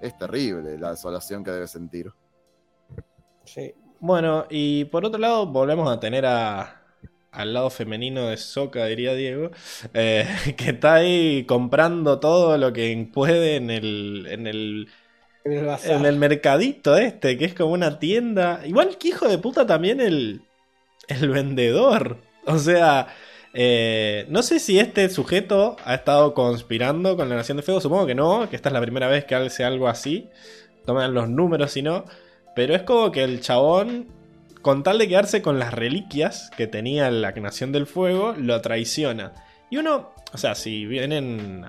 Es 0.00 0.16
terrible 0.18 0.78
la 0.78 0.90
desolación 0.90 1.42
que 1.42 1.50
debe 1.50 1.66
sentir. 1.66 2.12
Sí. 3.44 3.74
Bueno, 4.00 4.44
y 4.48 4.84
por 4.84 5.04
otro 5.04 5.18
lado, 5.18 5.46
volvemos 5.46 5.90
a 5.90 5.98
tener 5.98 6.24
a, 6.24 6.77
al 7.38 7.54
lado 7.54 7.70
femenino 7.70 8.26
de 8.26 8.36
Soka, 8.36 8.86
diría 8.86 9.14
Diego, 9.14 9.52
eh, 9.94 10.26
que 10.56 10.70
está 10.70 10.94
ahí 10.94 11.44
comprando 11.44 12.18
todo 12.18 12.58
lo 12.58 12.72
que 12.72 13.08
puede 13.12 13.56
en 13.56 13.70
el, 13.70 14.26
en 14.28 14.46
el, 14.48 14.88
En 15.44 15.52
el 15.52 15.64
bazar. 15.64 15.96
en 15.96 16.04
el 16.06 16.16
mercadito 16.16 16.96
este, 16.96 17.38
que 17.38 17.44
es 17.44 17.54
como 17.54 17.72
una 17.72 18.00
tienda. 18.00 18.60
Igual 18.66 18.98
que 18.98 19.08
hijo 19.08 19.28
de 19.28 19.38
puta 19.38 19.66
también 19.66 20.00
el, 20.00 20.42
el 21.06 21.28
vendedor. 21.30 22.18
O 22.44 22.58
sea, 22.58 23.06
eh, 23.54 24.26
no 24.28 24.42
sé 24.42 24.58
si 24.58 24.80
este 24.80 25.08
sujeto 25.08 25.76
ha 25.84 25.94
estado 25.94 26.34
conspirando 26.34 27.16
con 27.16 27.28
la 27.28 27.36
Nación 27.36 27.56
de 27.56 27.62
Fuego. 27.62 27.80
Supongo 27.80 28.06
que 28.06 28.16
no, 28.16 28.50
que 28.50 28.56
esta 28.56 28.68
es 28.68 28.72
la 28.72 28.80
primera 28.80 29.06
vez 29.06 29.24
que 29.24 29.36
hace 29.36 29.62
algo 29.64 29.86
así. 29.86 30.28
Toman 30.86 31.14
los 31.14 31.28
números 31.28 31.70
si 31.70 31.82
no. 31.82 32.04
Pero 32.56 32.74
es 32.74 32.82
como 32.82 33.12
que 33.12 33.22
el 33.22 33.40
chabón, 33.40 34.08
con 34.62 34.82
tal 34.82 34.98
de 34.98 35.08
quedarse 35.08 35.42
con 35.42 35.58
las 35.58 35.72
reliquias 35.74 36.50
que 36.56 36.66
tenía 36.66 37.10
la 37.10 37.32
Nación 37.32 37.72
del 37.72 37.86
Fuego, 37.86 38.34
lo 38.36 38.60
traiciona. 38.60 39.32
Y 39.70 39.76
uno, 39.78 40.10
o 40.32 40.38
sea, 40.38 40.54
si 40.54 40.86
vienen 40.86 41.64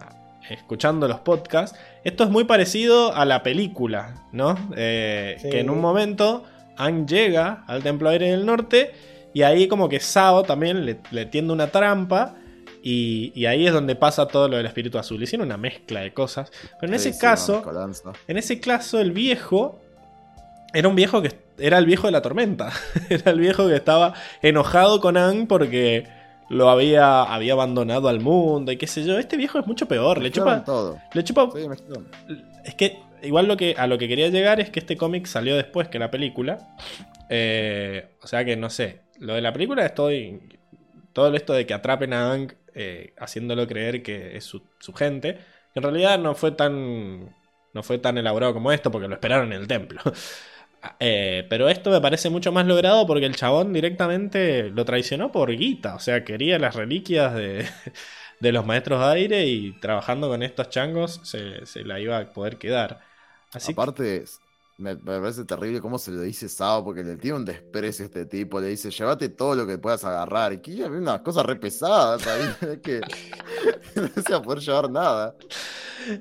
escuchando 0.50 1.08
los 1.08 1.20
podcasts, 1.20 1.78
esto 2.04 2.24
es 2.24 2.30
muy 2.30 2.46
parecido 2.46 3.14
a 3.16 3.26
la 3.26 3.44
película, 3.44 4.16
¿no? 4.32 4.58
Eh, 4.76 5.38
Sí. 5.40 5.50
Que 5.50 5.60
en 5.60 5.70
un 5.70 5.80
momento 5.80 6.44
Aang 6.78 7.06
llega 7.08 7.64
al 7.68 7.84
Templo 7.84 8.10
Aire 8.10 8.32
del 8.32 8.46
Norte 8.46 8.92
y 9.34 9.44
ahí 9.44 9.68
como 9.68 9.90
que 9.90 10.00
Sao 10.00 10.44
también 10.44 10.86
le, 10.86 11.00
le 11.12 11.26
tiende 11.28 11.54
una 11.54 11.68
trampa 11.68 12.36
y, 12.82 13.32
y 13.36 13.46
ahí 13.46 13.68
es 13.68 13.74
donde 13.74 13.96
pasa 13.96 14.28
todo 14.28 14.48
lo 14.48 14.58
del 14.58 14.66
espíritu 14.66 14.98
azul. 14.98 15.22
Hicieron 15.22 15.46
una 15.48 15.58
mezcla 15.58 16.00
de 16.00 16.14
cosas. 16.14 16.52
Pero 16.80 16.94
en 16.94 17.00
Sí, 17.00 17.10
ese 17.10 17.18
sí, 17.18 17.22
caso, 17.22 17.62
en 18.28 18.38
ese 18.38 18.60
caso, 18.60 19.00
el 19.02 19.12
viejo 19.12 19.82
era 20.74 20.88
un 20.88 20.96
viejo 20.96 21.22
que 21.22 21.32
era 21.58 21.78
el 21.78 21.86
viejo 21.86 22.08
de 22.08 22.12
la 22.12 22.22
tormenta. 22.22 22.72
era 23.10 23.32
el 23.32 23.40
viejo 23.40 23.68
que 23.68 23.76
estaba 23.76 24.14
enojado 24.42 25.00
con 25.02 25.18
Aang 25.18 25.48
porque 25.48 26.08
lo 26.50 26.70
había, 26.70 27.24
había 27.24 27.54
abandonado 27.54 28.10
al 28.10 28.20
mundo 28.20 28.72
y 28.72 28.78
qué 28.78 28.88
sé 28.88 29.04
yo. 29.04 29.18
Este 29.18 29.38
viejo 29.38 29.60
es 29.60 29.68
mucho 29.68 29.88
peor. 29.88 30.22
Le 30.22 30.32
chupa. 30.32 30.64
todo. 30.64 31.00
Le 31.14 31.24
chupa. 31.24 31.50
Sí. 31.54 32.44
Es 32.66 32.76
que 32.76 33.00
igual 33.22 33.48
lo 33.48 33.58
que, 33.58 33.76
a 33.78 33.88
lo 33.88 33.98
que 33.98 34.08
quería 34.08 34.30
llegar 34.30 34.60
es 34.60 34.70
que 34.70 34.80
este 34.80 34.98
cómic 34.98 35.26
salió 35.26 35.56
después 35.56 35.88
que 35.88 36.00
la 36.00 36.12
película. 36.12 36.76
Eh, 37.30 38.16
o 38.22 38.28
sea 38.28 38.46
que 38.46 38.56
no 38.56 38.70
sé. 38.70 39.02
Lo 39.20 39.34
de 39.34 39.42
la 39.42 39.54
película 39.54 39.86
es 39.86 39.94
todo, 39.94 40.10
esto 40.10 41.54
de 41.54 41.66
que 41.66 41.74
atrapen 41.74 42.14
a 42.14 42.32
Aang 42.32 42.54
eh, 42.74 43.14
haciéndolo 43.18 43.68
creer 43.68 44.02
que 44.02 44.38
es 44.38 44.44
su, 44.44 44.64
su 44.80 44.94
gente. 44.94 45.40
En 45.76 45.84
realidad 45.84 46.20
no 46.20 46.36
fue 46.36 46.52
tan. 46.52 47.38
No 47.72 47.84
fue 47.84 48.00
tan 48.00 48.18
elaborado 48.18 48.54
como 48.54 48.72
esto 48.72 48.90
porque 48.90 49.08
lo 49.08 49.14
esperaron 49.14 49.54
en 49.54 49.62
el 49.62 49.68
templo. 49.68 50.02
Eh, 51.00 51.46
pero 51.50 51.68
esto 51.70 51.90
me 51.92 52.00
parece 52.02 52.30
mucho 52.30 52.52
más 52.52 52.66
logrado 52.66 53.06
porque 53.06 53.26
el 53.26 53.36
chabón 53.36 53.74
directamente 53.74 54.70
lo 54.70 54.86
traicionó 54.86 55.32
por 55.32 55.52
guita. 55.56 55.96
O 55.96 56.00
sea, 56.00 56.24
quería 56.24 56.58
las 56.60 56.76
reliquias 56.76 57.34
de, 57.36 57.66
de 58.40 58.52
los 58.52 58.66
maestros 58.66 59.00
de 59.02 59.06
aire 59.12 59.46
y 59.48 59.80
trabajando 59.80 60.30
con 60.30 60.42
estos 60.44 60.70
changos 60.70 61.20
se, 61.24 61.66
se 61.66 61.84
la 61.84 62.00
iba 62.00 62.18
a 62.18 62.32
poder 62.34 62.58
quedar. 62.58 63.02
Así 63.52 63.76
que- 63.76 63.80
Aparte, 63.82 64.24
me, 64.80 64.96
me 64.96 65.20
parece 65.20 65.46
terrible 65.46 65.82
cómo 65.82 66.00
se 66.00 66.12
lo 66.12 66.22
dice 66.22 66.50
Sao, 66.50 66.84
porque 66.84 67.04
le 67.04 67.18
tiene 67.18 67.38
un 67.38 67.46
desprecio 67.46 68.06
a 68.06 68.08
este 68.08 68.26
tipo. 68.26 68.60
Le 68.60 68.68
dice, 68.68 68.90
llévate 68.90 69.30
todo 69.30 69.56
lo 69.56 69.68
que 69.68 69.78
puedas 69.78 70.04
agarrar. 70.06 70.54
Y 70.54 70.58
que 70.60 70.76
ya 70.76 70.86
había 70.88 71.00
unas 71.00 71.22
cosas 71.22 71.46
re 71.46 71.56
pesadas 71.58 72.26
ahí. 72.62 72.78
que 72.82 73.02
no 73.96 74.08
se 74.24 74.32
va 74.32 74.38
a 74.38 74.42
poder 74.42 74.60
llevar 74.60 74.90
nada. 74.90 75.36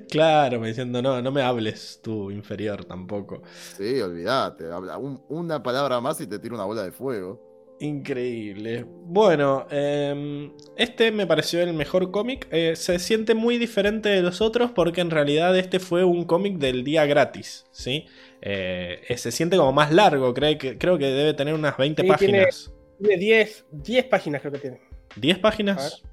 claro, 0.09 0.59
me 0.59 0.67
diciendo, 0.69 1.01
no, 1.01 1.21
no 1.21 1.31
me 1.31 1.41
hables 1.41 1.99
tú 2.03 2.31
inferior 2.31 2.85
tampoco. 2.85 3.41
Sí, 3.77 3.99
olvídate. 4.01 4.71
habla 4.71 4.97
un- 4.97 5.21
una 5.29 5.63
palabra 5.63 5.99
más 6.01 6.19
y 6.21 6.27
te 6.27 6.39
tira 6.39 6.55
una 6.55 6.65
bola 6.65 6.83
de 6.83 6.91
fuego. 6.91 7.47
Increíble. 7.81 8.85
Bueno, 9.05 9.65
em, 9.71 10.51
este 10.75 11.13
me 11.13 11.25
pareció 11.25 11.61
el 11.61 11.73
mejor 11.73 12.11
cómic. 12.11 12.45
Eh, 12.51 12.75
se 12.75 12.99
siente 12.99 13.35
muy 13.35 13.57
diferente 13.57 14.09
de 14.09 14.21
los 14.21 14.41
otros 14.41 14.71
porque 14.71 14.99
en 14.99 15.09
realidad 15.09 15.57
este 15.57 15.79
fue 15.79 16.03
un 16.03 16.25
cómic 16.25 16.57
del 16.57 16.83
día 16.83 17.05
gratis, 17.05 17.65
¿sí? 17.71 18.05
Eh, 18.41 19.01
se 19.17 19.31
siente 19.31 19.57
como 19.57 19.71
más 19.73 19.91
largo, 19.91 20.33
creo 20.33 20.57
que, 20.57 20.77
creo 20.77 20.97
que 20.97 21.05
debe 21.05 21.33
tener 21.33 21.53
unas 21.53 21.77
20 21.77 22.01
Sí, 22.01 22.07
tiene- 22.17 22.39
páginas. 22.45 22.73
Tiene 23.01 23.17
10, 23.17 23.65
10 23.71 24.05
páginas 24.05 24.41
creo 24.41 24.51
que 24.53 24.59
tiene. 24.59 24.81
¿10 25.15 25.37
A 25.37 25.41
páginas? 25.41 26.03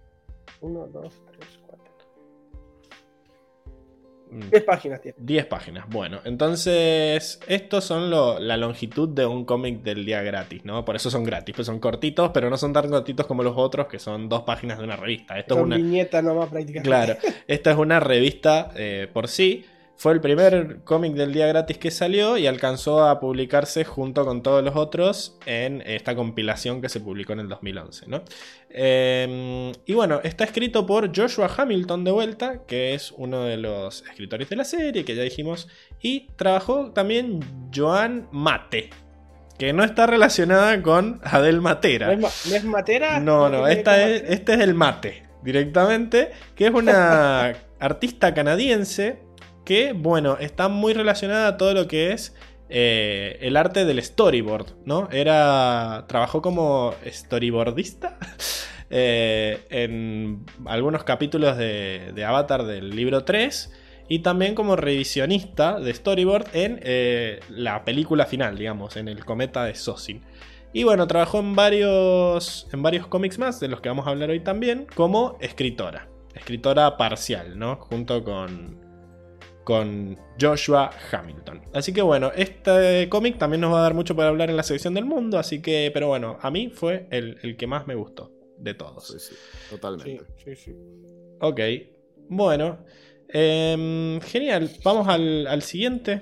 1, 0.60 0.86
2, 0.92 1.22
3, 1.38 1.58
4. 1.66 1.84
Mm. 4.30 4.50
10 4.50 4.64
páginas 4.64 5.00
tiene. 5.00 5.16
10 5.20 5.46
páginas. 5.46 5.84
Bueno, 5.88 6.20
entonces 6.24 7.38
estos 7.46 7.84
son 7.84 8.10
lo- 8.10 8.38
la 8.40 8.56
longitud 8.56 9.08
de 9.08 9.24
un 9.26 9.44
cómic 9.44 9.82
del 9.82 10.04
día 10.04 10.22
gratis, 10.22 10.64
¿no? 10.64 10.84
Por 10.84 10.96
eso 10.96 11.10
son 11.10 11.24
gratis, 11.24 11.54
pues 11.54 11.66
son 11.66 11.78
cortitos, 11.78 12.30
pero 12.34 12.50
no 12.50 12.56
son 12.56 12.72
tan 12.72 12.88
cortitos 12.88 13.26
como 13.26 13.42
los 13.42 13.54
otros 13.56 13.86
que 13.86 13.98
son 13.98 14.28
dos 14.28 14.42
páginas 14.42 14.78
de 14.78 14.84
una 14.84 14.96
revista. 14.96 15.38
Esto 15.38 15.54
es 15.54 15.58
Son 15.58 15.66
una, 15.66 15.76
viñetas 15.76 16.24
nomás 16.24 16.48
prácticamente. 16.48 16.88
Claro, 16.88 17.16
esta 17.46 17.70
es 17.70 17.76
una 17.76 18.00
revista 18.00 18.72
eh, 18.76 19.08
por 19.12 19.28
sí. 19.28 19.64
Fue 19.98 20.12
el 20.12 20.20
primer 20.20 20.81
cómic 20.85 21.14
del 21.14 21.32
día 21.32 21.47
gratis 21.47 21.78
que 21.78 21.90
salió 21.90 22.36
y 22.36 22.47
alcanzó 22.47 23.06
a 23.09 23.18
publicarse 23.18 23.85
junto 23.85 24.27
con 24.27 24.43
todos 24.43 24.62
los 24.62 24.77
otros 24.77 25.39
en 25.47 25.82
esta 25.86 26.14
compilación 26.14 26.82
que 26.82 26.90
se 26.90 27.01
publicó 27.01 27.32
en 27.32 27.40
el 27.40 27.48
2011. 27.48 28.05
¿no? 28.09 28.23
Eh, 28.70 29.73
y 29.86 29.94
bueno, 29.94 30.20
está 30.23 30.44
escrito 30.44 30.85
por 30.85 31.16
Joshua 31.16 31.51
Hamilton 31.56 32.05
de 32.05 32.10
vuelta, 32.10 32.60
que 32.66 32.93
es 32.94 33.10
uno 33.16 33.44
de 33.44 33.56
los 33.56 34.02
escritores 34.02 34.51
de 34.51 34.56
la 34.56 34.64
serie, 34.64 35.05
que 35.06 35.14
ya 35.14 35.23
dijimos, 35.23 35.66
y 36.02 36.28
trabajó 36.36 36.93
también 36.93 37.40
Joan 37.74 38.28
Mate, 38.32 38.90
que 39.59 39.73
no 39.73 39.82
está 39.82 40.06
relacionada 40.06 40.82
con 40.82 41.20
Adel 41.24 41.62
Matera. 41.62 42.09
¿No 42.09 42.12
es, 42.12 42.18
ma- 42.20 42.51
no 42.51 42.55
es 42.56 42.64
matera? 42.64 43.18
No, 43.20 43.48
no, 43.48 43.66
esta 43.66 44.06
es, 44.06 44.24
este 44.28 44.52
es 44.55 44.60
el 44.60 44.74
mate, 44.74 45.23
directamente, 45.43 46.32
que 46.55 46.66
es 46.66 46.74
una 46.74 47.55
artista 47.81 48.35
canadiense 48.35 49.24
que, 49.66 49.93
bueno, 49.93 50.38
está 50.40 50.68
muy 50.68 50.94
relacionada 50.94 51.48
a 51.48 51.56
todo 51.59 51.74
lo 51.74 51.86
que 51.86 52.12
es 52.12 52.34
eh, 52.70 53.36
el 53.43 53.56
arte 53.56 53.84
del 53.84 54.02
storyboard, 54.02 54.66
¿no? 54.86 55.09
Era, 55.12 56.06
trabajó 56.09 56.40
como 56.40 56.94
storyboardista 57.06 58.18
eh, 58.90 59.60
en 59.68 60.47
algunos 60.64 61.05
capítulos 61.05 61.59
de, 61.59 62.24
Avatar 62.26 62.64
del 62.64 62.90
libro 62.90 63.24
3 63.24 63.72
y 64.09 64.20
también 64.20 64.55
como 64.55 64.76
revisionista 64.76 65.78
de 65.78 65.93
storyboard 65.93 66.47
en 66.55 66.80
eh, 66.82 67.40
la 67.51 67.84
película 67.84 68.24
final, 68.24 68.56
digamos, 68.56 68.97
en 68.97 69.09
el 69.09 69.24
cometa 69.24 69.64
de 69.64 69.74
Sosin. 69.74 70.22
Y 70.72 70.84
bueno, 70.84 71.06
trabajó 71.06 71.40
en 71.40 71.56
varios, 71.56 72.68
en 72.72 72.82
varios 72.82 73.06
cómics 73.09 73.38
más, 73.38 73.60
de 73.60 73.68
los 73.68 73.80
que 73.80 73.88
vamos 73.88 74.06
a 74.06 74.10
hablar 74.10 74.30
hoy 74.30 74.40
también, 74.40 74.86
como 74.94 75.38
escritora. 75.40 76.09
Escritora 76.34 76.97
parcial, 76.97 77.59
¿no? 77.59 77.76
Junto 77.76 78.22
con, 78.22 78.85
con 79.66 80.16
Joshua 80.40 80.93
Hamilton. 81.10 81.60
Así 81.74 81.93
que 81.93 82.01
bueno, 82.01 82.30
este 82.36 83.09
cómic 83.09 83.36
también 83.36 83.60
nos 83.60 83.74
va 83.74 83.80
a 83.80 83.82
dar 83.82 83.94
mucho 83.94 84.14
para 84.14 84.28
hablar 84.28 84.48
en 84.48 84.56
la 84.56 84.62
sección 84.62 84.94
del 84.94 85.05
mundo, 85.05 85.40
así 85.40 85.60
que, 85.60 85.90
pero 85.93 86.06
bueno, 86.06 86.38
a 86.40 86.52
mí 86.52 86.70
fue 86.70 87.09
el, 87.10 87.36
el 87.43 87.56
que 87.56 87.66
más 87.66 87.84
me 87.88 87.97
gustó 87.97 88.30
de 88.59 88.74
todos. 88.74 89.09
Sí, 89.09 89.18
sí, 89.18 89.34
totalmente. 89.68 90.24
Sí, 90.36 90.55
sí, 90.55 90.56
sí. 90.56 90.76
Ok, 91.40 91.60
bueno, 92.28 92.78
em, 93.28 94.20
genial, 94.20 94.70
vamos 94.84 95.09
al, 95.09 95.48
al 95.48 95.62
siguiente. 95.62 96.20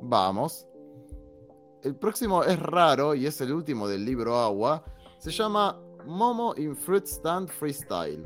Vamos. 0.00 0.66
El 1.82 1.94
próximo 1.94 2.42
es 2.42 2.58
raro 2.58 3.14
y 3.14 3.26
es 3.26 3.38
el 3.42 3.52
último 3.52 3.86
del 3.86 4.02
libro 4.02 4.38
Agua. 4.38 4.82
Se 5.18 5.30
llama 5.30 5.78
Momo 6.06 6.54
in 6.56 6.74
Fruit 6.74 7.04
Stand 7.04 7.50
Freestyle. 7.50 8.24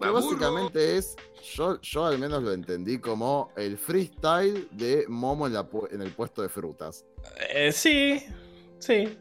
Que 0.00 0.10
básicamente 0.10 0.96
es, 0.96 1.16
yo, 1.54 1.80
yo 1.80 2.06
al 2.06 2.18
menos 2.18 2.42
lo 2.42 2.52
entendí 2.52 2.98
como 2.98 3.52
el 3.56 3.76
freestyle 3.78 4.68
de 4.72 5.04
Momo 5.08 5.46
en, 5.46 5.52
la 5.54 5.68
pu- 5.68 5.88
en 5.92 6.02
el 6.02 6.10
puesto 6.12 6.42
de 6.42 6.48
frutas. 6.48 7.04
Eh, 7.54 7.70
sí, 7.72 8.22
sí, 8.78 9.18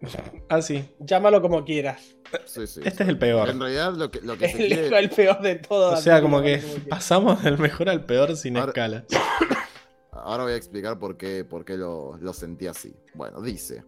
así. 0.48 0.84
Llámalo 0.98 1.40
como 1.40 1.64
quieras. 1.64 2.16
Sí, 2.44 2.66
sí. 2.66 2.80
Este 2.84 3.02
es 3.02 3.08
el 3.08 3.18
peor. 3.18 3.48
En 3.48 3.58
realidad 3.60 3.94
lo 3.94 4.10
que, 4.10 4.20
lo 4.20 4.36
que 4.38 4.48
se 4.48 4.62
El, 4.62 4.68
quiere... 4.68 4.98
el 4.98 5.10
peor 5.10 5.40
de 5.40 5.56
todo. 5.56 5.92
O 5.92 5.96
sea, 5.96 6.20
como 6.22 6.42
que 6.42 6.62
pasamos 6.88 7.42
del 7.42 7.58
mejor 7.58 7.88
al 7.88 8.04
peor 8.04 8.36
sin 8.36 8.56
Ahora- 8.56 8.70
escala. 8.70 9.04
Ahora 10.12 10.42
voy 10.44 10.52
a 10.52 10.56
explicar 10.56 10.98
por 10.98 11.16
qué, 11.16 11.44
por 11.44 11.64
qué 11.64 11.76
lo, 11.76 12.16
lo 12.18 12.32
sentí 12.34 12.66
así. 12.66 12.94
Bueno, 13.14 13.40
dice. 13.40 13.84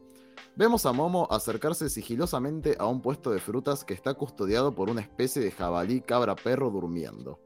Vemos 0.54 0.84
a 0.84 0.92
Momo 0.92 1.26
acercarse 1.30 1.88
sigilosamente 1.88 2.76
a 2.78 2.86
un 2.86 3.00
puesto 3.00 3.30
de 3.30 3.40
frutas 3.40 3.84
que 3.84 3.94
está 3.94 4.12
custodiado 4.12 4.74
por 4.74 4.90
una 4.90 5.00
especie 5.00 5.40
de 5.40 5.50
jabalí 5.50 6.02
cabra 6.02 6.36
perro 6.36 6.70
durmiendo. 6.70 7.40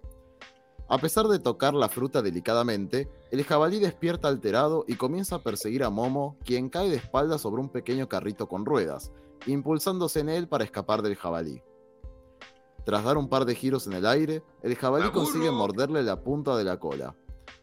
A 0.88 0.98
pesar 0.98 1.28
de 1.28 1.38
tocar 1.38 1.74
la 1.74 1.88
fruta 1.88 2.20
delicadamente, 2.20 3.08
el 3.30 3.44
jabalí 3.44 3.78
despierta 3.78 4.28
alterado 4.28 4.84
y 4.88 4.96
comienza 4.96 5.36
a 5.36 5.42
perseguir 5.42 5.84
a 5.84 5.90
Momo, 5.90 6.36
quien 6.44 6.68
cae 6.68 6.90
de 6.90 6.96
espaldas 6.96 7.42
sobre 7.42 7.60
un 7.60 7.68
pequeño 7.68 8.08
carrito 8.08 8.48
con 8.48 8.64
ruedas, 8.64 9.12
impulsándose 9.46 10.20
en 10.20 10.28
él 10.28 10.48
para 10.48 10.64
escapar 10.64 11.02
del 11.02 11.16
jabalí. 11.16 11.62
Tras 12.84 13.04
dar 13.04 13.18
un 13.18 13.28
par 13.28 13.44
de 13.44 13.54
giros 13.54 13.86
en 13.86 13.94
el 13.94 14.06
aire, 14.06 14.42
el 14.62 14.76
jabalí 14.76 15.10
consigue 15.10 15.50
morderle 15.50 16.02
la 16.02 16.22
punta 16.22 16.56
de 16.56 16.64
la 16.64 16.78
cola 16.78 17.16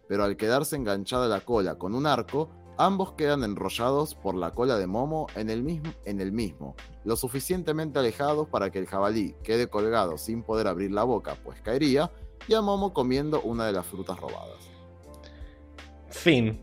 pero 0.08 0.24
al 0.24 0.38
quedarse 0.38 0.76
enganchada 0.76 1.28
la 1.28 1.42
cola 1.42 1.76
con 1.80 1.96
un 1.96 2.06
arco, 2.06 2.50
ambos 2.78 3.14
quedan 3.14 3.44
enrollados 3.44 4.16
por 4.16 4.36
la 4.36 4.52
cola 4.52 4.78
de 4.78 4.88
Momo 4.88 5.28
en 5.36 5.50
el 5.50 5.64
mismo, 5.64 5.94
en 6.06 6.22
el 6.22 6.32
mismo, 6.32 6.76
lo 7.04 7.16
suficientemente 7.16 8.00
alejados 8.00 8.48
para 8.48 8.72
que 8.72 8.80
el 8.80 8.88
jabalí 8.88 9.36
quede 9.44 9.68
colgado 9.68 10.18
sin 10.18 10.44
poder 10.44 10.68
abrir 10.68 10.92
la 10.92 11.04
boca, 11.04 11.38
pues 11.44 11.62
caería, 11.62 12.12
y 12.48 12.54
a 12.54 12.62
Momo 12.62 12.94
comiendo 12.94 13.42
una 13.42 13.66
de 13.66 13.72
las 13.74 13.86
frutas 13.86 14.20
robadas. 14.20 14.60
Fin. 16.10 16.62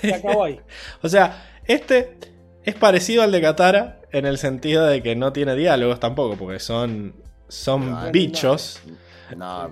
Se 0.00 0.14
acabó 0.14 0.44
ahí. 0.44 0.60
O 1.02 1.08
sea, 1.08 1.60
este 1.66 2.18
es 2.64 2.74
parecido 2.74 3.22
al 3.22 3.32
de 3.32 3.40
Katara 3.40 4.00
en 4.12 4.26
el 4.26 4.38
sentido 4.38 4.86
de 4.86 5.02
que 5.02 5.16
no 5.16 5.32
tiene 5.32 5.54
diálogos 5.54 6.00
tampoco, 6.00 6.36
porque 6.36 6.58
son, 6.58 7.14
son 7.48 8.12
bichos. 8.12 8.80
No, 8.86 9.09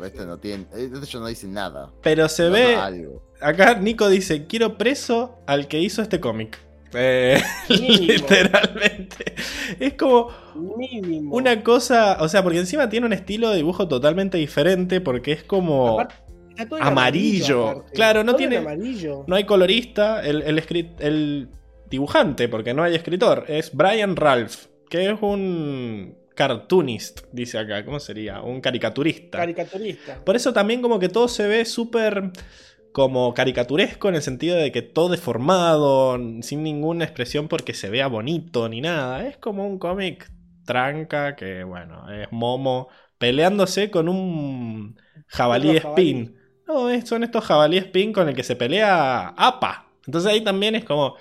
este 0.04 0.26
no 0.26 0.38
tiene, 0.38 0.66
este 0.74 1.06
yo 1.06 1.20
no 1.20 1.26
dice 1.26 1.46
nada. 1.46 1.90
Pero 2.02 2.28
se 2.28 2.44
No, 2.44 2.50
ve. 2.52 2.74
no, 2.76 2.82
algo. 2.82 3.22
Acá 3.40 3.74
Nico 3.78 4.08
dice: 4.08 4.46
Quiero 4.46 4.76
preso 4.78 5.38
al 5.46 5.68
que 5.68 5.78
hizo 5.80 6.02
este 6.02 6.20
cómic. 6.20 6.58
Eh, 6.94 7.40
Mínimo. 7.68 7.96
literalmente. 8.14 9.34
Es 9.78 9.94
como 9.94 10.30
Mínimo. 10.76 11.34
una 11.36 11.62
cosa. 11.62 12.16
O 12.20 12.28
sea, 12.28 12.42
porque 12.42 12.58
encima 12.58 12.88
tiene 12.88 13.06
un 13.06 13.12
estilo 13.12 13.50
de 13.50 13.56
dibujo 13.56 13.86
totalmente 13.88 14.38
diferente. 14.38 15.00
Porque 15.00 15.32
es 15.32 15.44
como. 15.44 16.00
Aparte, 16.00 16.14
está 16.50 16.68
todo 16.68 16.78
en 16.78 16.84
amarillo. 16.86 17.68
aparte. 17.68 17.92
Claro, 17.92 18.24
no 18.24 18.32
Todo 18.32 18.38
tiene- 18.38 18.56
amarillo. 18.58 19.24
No 19.26 19.36
hay 19.36 19.44
colorista, 19.44 20.20
el, 20.24 20.42
el, 20.42 20.58
escrit- 20.58 20.96
el 20.98 21.48
dibujante, 21.90 22.48
porque 22.48 22.74
no 22.74 22.82
hay 22.82 22.94
escritor, 22.94 23.44
es 23.48 23.74
Brian 23.74 24.14
Ralph, 24.16 24.66
que 24.90 25.10
es 25.10 25.18
un 25.22 26.17
cartoonist, 26.38 27.22
dice 27.32 27.58
acá, 27.58 27.84
¿cómo 27.84 27.98
sería? 27.98 28.42
Un 28.42 28.60
caricaturista. 28.60 29.38
Caricaturista. 29.38 30.24
Por 30.24 30.36
eso 30.36 30.52
también 30.52 30.80
como 30.80 31.00
que 31.00 31.08
todo 31.08 31.26
se 31.26 31.48
ve 31.48 31.64
súper 31.64 32.30
como 32.92 33.34
caricaturesco 33.34 34.08
en 34.08 34.14
el 34.14 34.22
sentido 34.22 34.56
de 34.56 34.70
que 34.70 34.82
todo 34.82 35.08
deformado, 35.08 36.16
sin 36.42 36.62
ninguna 36.62 37.04
expresión 37.04 37.48
porque 37.48 37.74
se 37.74 37.90
vea 37.90 38.06
bonito 38.06 38.68
ni 38.68 38.80
nada. 38.80 39.26
Es 39.26 39.36
como 39.38 39.66
un 39.66 39.80
cómic 39.80 40.30
tranca 40.64 41.34
que, 41.34 41.64
bueno, 41.64 42.08
es 42.08 42.28
Momo 42.30 42.88
peleándose 43.18 43.90
con 43.90 44.08
un 44.08 44.96
jabalí 45.26 45.76
spin. 45.78 46.36
No, 46.68 46.88
son 47.04 47.24
estos 47.24 47.44
jabalí 47.44 47.78
spin 47.78 48.12
con 48.12 48.28
el 48.28 48.36
que 48.36 48.44
se 48.44 48.54
pelea 48.54 49.34
APA. 49.36 49.88
Entonces 50.06 50.30
ahí 50.30 50.42
también 50.42 50.76
es 50.76 50.84
como... 50.84 51.16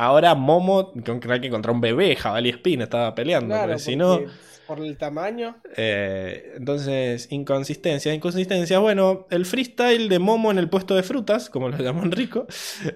Ahora 0.00 0.34
Momo, 0.34 0.92
con 1.04 1.20
creo 1.20 1.40
que 1.40 1.50
contra 1.50 1.72
un 1.72 1.80
bebé 1.80 2.16
jabalí 2.16 2.48
spin 2.50 2.80
estaba 2.82 3.14
peleando. 3.14 3.48
Claro, 3.54 3.72
porque 3.72 3.82
si 3.82 3.96
no... 3.96 4.18
porque 4.18 4.30
por 4.66 4.78
el 4.80 4.96
tamaño. 4.96 5.56
Eh, 5.76 6.52
entonces, 6.56 7.26
inconsistencias, 7.30 8.14
inconsistencias. 8.14 8.80
Bueno, 8.80 9.26
el 9.30 9.44
freestyle 9.44 10.08
de 10.08 10.18
Momo 10.20 10.50
en 10.52 10.58
el 10.58 10.70
puesto 10.70 10.94
de 10.94 11.02
frutas, 11.02 11.50
como 11.50 11.68
lo 11.68 11.76
llamó 11.76 12.02
Enrico, 12.04 12.46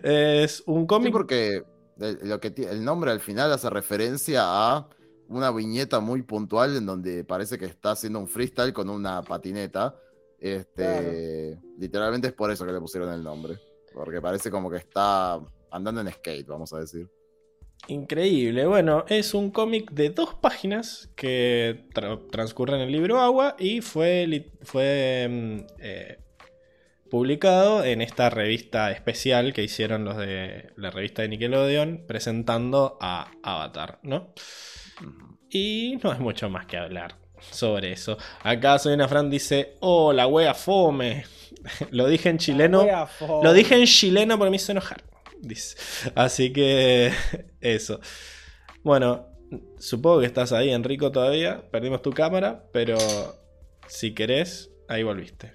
es 0.02 0.62
un 0.66 0.82
Sí, 0.82 0.86
cómic. 0.86 1.12
porque 1.12 1.62
el, 1.98 2.18
lo 2.22 2.40
que 2.40 2.54
el 2.56 2.84
nombre 2.84 3.10
al 3.10 3.20
final 3.20 3.52
hace 3.52 3.68
referencia 3.70 4.42
a 4.44 4.88
una 5.28 5.50
viñeta 5.50 6.00
muy 6.00 6.22
puntual 6.22 6.76
en 6.76 6.86
donde 6.86 7.24
parece 7.24 7.58
que 7.58 7.66
está 7.66 7.90
haciendo 7.90 8.18
un 8.20 8.28
freestyle 8.28 8.72
con 8.72 8.88
una 8.88 9.20
patineta. 9.22 9.96
Este, 10.38 11.58
Literalmente 11.78 12.28
es 12.28 12.34
por 12.34 12.50
eso 12.50 12.64
que 12.64 12.72
le 12.72 12.80
pusieron 12.80 13.12
el 13.12 13.22
nombre. 13.22 13.58
Porque 13.92 14.20
parece 14.20 14.50
como 14.50 14.70
que 14.70 14.76
está 14.78 15.40
andando 15.74 16.00
en 16.00 16.10
skate, 16.12 16.46
vamos 16.46 16.72
a 16.72 16.78
decir. 16.80 17.08
Increíble. 17.88 18.66
Bueno, 18.66 19.04
es 19.08 19.34
un 19.34 19.50
cómic 19.50 19.90
de 19.90 20.10
dos 20.10 20.34
páginas 20.34 21.10
que 21.16 21.84
tra- 21.92 22.30
transcurre 22.30 22.76
en 22.76 22.82
el 22.82 22.92
libro 22.92 23.20
Agua 23.20 23.56
y 23.58 23.82
fue, 23.82 24.50
fue 24.62 25.28
mm, 25.30 25.66
eh, 25.80 26.18
publicado 27.10 27.84
en 27.84 28.00
esta 28.00 28.30
revista 28.30 28.90
especial 28.90 29.52
que 29.52 29.62
hicieron 29.62 30.04
los 30.04 30.16
de 30.16 30.70
la 30.76 30.90
revista 30.90 31.22
de 31.22 31.28
Nickelodeon 31.28 32.04
presentando 32.06 32.96
a 33.00 33.30
Avatar, 33.42 33.98
¿no? 34.02 34.32
Y 35.50 35.98
no 36.02 36.10
hay 36.12 36.20
mucho 36.20 36.48
más 36.48 36.66
que 36.66 36.78
hablar 36.78 37.16
sobre 37.50 37.92
eso. 37.92 38.16
Acá 38.42 38.78
Soy 38.78 38.94
una 38.94 39.08
Fran 39.08 39.28
dice, 39.28 39.74
oh, 39.80 40.12
la 40.14 40.26
wea 40.26 40.54
fome. 40.54 41.26
Lo 41.90 42.06
dije 42.08 42.30
en 42.30 42.38
chileno. 42.38 42.84
Lo 43.42 43.52
dije 43.52 43.74
en 43.76 43.84
chileno 43.84 44.38
porque 44.38 44.50
me 44.50 44.56
hizo 44.56 44.72
enojar. 44.72 45.02
Dice. 45.46 45.76
Así 46.14 46.52
que 46.52 47.12
eso. 47.60 48.00
Bueno, 48.82 49.26
supongo 49.78 50.20
que 50.20 50.26
estás 50.26 50.52
ahí, 50.52 50.70
Enrico, 50.70 51.12
todavía. 51.12 51.68
Perdimos 51.70 52.02
tu 52.02 52.10
cámara, 52.12 52.64
pero 52.72 52.96
si 53.86 54.14
querés, 54.14 54.70
ahí 54.88 55.02
volviste. 55.02 55.52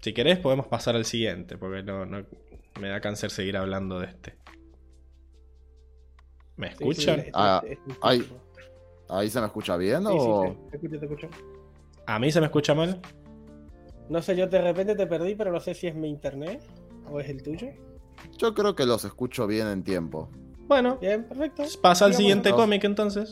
Si 0.00 0.12
querés, 0.12 0.38
podemos 0.38 0.66
pasar 0.66 0.96
al 0.96 1.04
siguiente, 1.04 1.56
porque 1.56 1.82
no, 1.82 2.04
no- 2.06 2.26
me 2.80 2.88
da 2.88 3.00
cáncer 3.00 3.30
seguir 3.30 3.56
hablando 3.56 4.00
de 4.00 4.06
este. 4.06 4.34
¿Me 6.56 6.68
Sí, 6.68 6.72
sí, 6.78 6.80
escuchan? 6.90 7.20
es- 7.20 7.26
es- 7.28 7.32
Ah, 7.34 7.62
ay. 8.02 8.28
¿Ahí 9.08 9.28
se 9.28 9.40
me 9.40 9.46
escucha 9.46 9.76
bien 9.76 10.00
Sí, 10.04 10.08
sí, 10.08 10.14
o...? 10.18 10.56
te- 10.70 10.70
te 10.70 10.76
escucho, 10.76 10.98
te 11.00 11.04
escucho. 11.06 11.28
¿A 12.06 12.18
mí 12.18 12.32
se 12.32 12.40
me 12.40 12.46
escucha 12.46 12.74
mal? 12.74 13.00
No 14.08 14.22
sé, 14.22 14.34
yo 14.36 14.46
de 14.46 14.60
repente 14.60 14.94
te 14.94 15.06
perdí, 15.06 15.34
pero 15.34 15.52
no 15.52 15.60
sé 15.60 15.74
si 15.74 15.86
es 15.86 15.94
mi 15.94 16.08
internet 16.08 16.62
o 17.10 17.20
es 17.20 17.28
el 17.28 17.42
tuyo. 17.42 17.68
Yo 18.38 18.54
creo 18.54 18.74
que 18.74 18.86
los 18.86 19.04
escucho 19.04 19.46
bien 19.46 19.66
en 19.68 19.82
tiempo. 19.84 20.28
Bueno, 20.68 20.96
Bien, 21.00 21.24
perfecto. 21.24 21.64
pasa 21.80 22.04
al 22.06 22.14
siguiente 22.14 22.48
entonces. 22.50 22.64
cómic 22.64 22.84
entonces. 22.84 23.30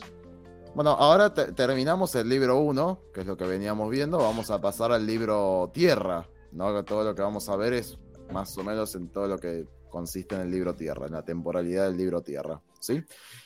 Bueno, 0.75 0.91
ahora 0.91 1.33
te- 1.33 1.51
terminamos 1.53 2.13
el 2.15 2.29
libro 2.29 2.59
1, 2.59 2.99
que 3.13 3.21
es 3.21 3.25
lo 3.27 3.35
que 3.35 3.45
veníamos 3.45 3.89
viendo. 3.89 4.17
Vamos 4.19 4.51
a 4.51 4.61
pasar 4.61 4.91
al 4.91 5.05
libro 5.05 5.69
Tierra, 5.73 6.27
¿no? 6.51 6.73
Que 6.75 6.83
Todo 6.83 7.03
lo 7.03 7.15
que 7.15 7.21
vamos 7.21 7.49
a 7.49 7.55
ver 7.55 7.73
es 7.73 7.97
más 8.31 8.57
o 8.57 8.63
menos 8.63 8.95
en 8.95 9.09
todo 9.09 9.27
lo 9.27 9.37
que 9.37 9.65
consiste 9.89 10.35
en 10.35 10.41
el 10.41 10.51
libro 10.51 10.73
Tierra, 10.75 11.07
en 11.07 11.13
la 11.13 11.23
temporalidad 11.23 11.87
del 11.87 11.97
libro 11.97 12.21
Tierra, 12.21 12.61
¿sí? 12.79 13.03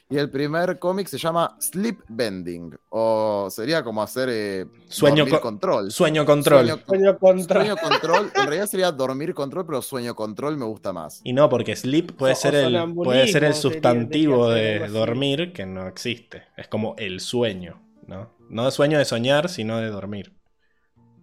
Y 0.07 0.17
el 0.17 0.29
primer 0.29 0.77
cómic 0.77 1.07
se 1.07 1.17
llama 1.17 1.57
Sleep 1.59 1.99
Bending, 2.07 2.77
o 2.89 3.47
sería 3.49 3.83
como 3.83 4.03
hacer 4.03 4.29
eh, 4.31 4.65
Sueño 4.87 5.17
dormir 5.23 5.33
co- 5.33 5.41
control. 5.41 5.91
Sueño 5.91 6.25
control. 6.27 6.67
Sueño, 6.67 6.83
Sueño 6.87 7.17
contra. 7.17 7.61
sueño 7.65 7.75
control, 7.77 8.31
en 8.35 8.43
realidad 8.45 8.67
sería 8.67 8.91
dormir 8.91 9.33
control, 9.33 9.65
pero 9.65 9.81
sueño 9.81 10.13
control 10.15 10.57
me 10.57 10.65
gusta 10.65 10.93
más. 10.93 11.21
Y 11.23 11.33
no, 11.33 11.49
porque 11.49 11.75
sleep 11.75 12.11
puede 12.15 12.33
O- 12.33 12.35
ser 12.35 12.53
o 12.55 12.59
el, 12.67 12.93
puede 12.93 13.27
ser 13.27 13.45
el 13.45 13.55
sustantivo 13.55 14.49
de 14.49 14.87
dormir 14.89 15.53
que 15.53 15.65
no 15.65 15.87
existe. 15.87 16.43
Es 16.55 16.67
como 16.67 16.93
el 16.99 17.19
sueño, 17.19 17.81
¿no? 18.05 18.29
No 18.47 18.69
sueño 18.69 18.99
de 18.99 19.05
soñar, 19.05 19.49
sino 19.49 19.79
de 19.79 19.87
dormir. 19.89 20.33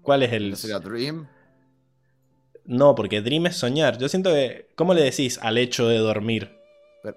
¿Cuál 0.02 0.24
es 0.24 0.32
el...? 0.32 0.50
¿No 0.50 0.56
sería 0.56 0.80
Dream? 0.80 1.28
No, 2.64 2.96
porque 2.96 3.20
dream 3.22 3.46
es 3.46 3.56
soñar. 3.56 3.98
Yo 3.98 4.08
siento 4.08 4.30
que... 4.30 4.68
¿Cómo 4.74 4.92
le 4.94 5.02
decís 5.02 5.38
al 5.40 5.58
hecho 5.58 5.86
de 5.86 5.98
dormir? 5.98 6.50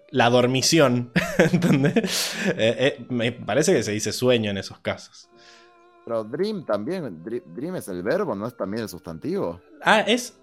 La 0.10 0.30
dormición. 0.30 1.12
¿Entendés? 1.38 2.34
Eh, 2.48 2.76
eh, 3.00 3.06
me 3.10 3.32
parece 3.32 3.74
que 3.74 3.84
se 3.84 3.92
dice 3.92 4.12
sueño 4.12 4.52
en 4.52 4.58
esos 4.58 4.80
casos. 4.80 5.30
Pero 6.06 6.24
Dream 6.24 6.66
también, 6.66 7.24
Dre- 7.24 7.44
Dream 7.46 7.76
es 7.78 7.88
el 7.88 8.04
verbo, 8.04 8.36
¿no 8.36 8.48
es 8.48 8.56
también 8.56 8.84
el 8.84 8.90
sustantivo? 8.90 9.62
Ah, 9.82 10.02
es... 10.02 10.38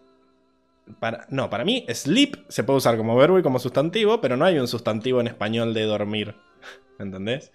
para, 0.98 1.26
no, 1.30 1.48
para 1.50 1.64
mí, 1.64 1.86
sleep 1.92 2.44
se 2.48 2.64
puede 2.64 2.78
usar 2.78 2.96
como 2.96 3.16
verbo 3.16 3.38
y 3.38 3.42
como 3.42 3.58
sustantivo, 3.58 4.20
pero 4.20 4.36
no 4.36 4.44
hay 4.44 4.58
un 4.58 4.66
sustantivo 4.68 5.20
en 5.20 5.28
español 5.28 5.72
de 5.74 5.84
dormir. 5.84 6.34
¿Entendés? 6.98 7.52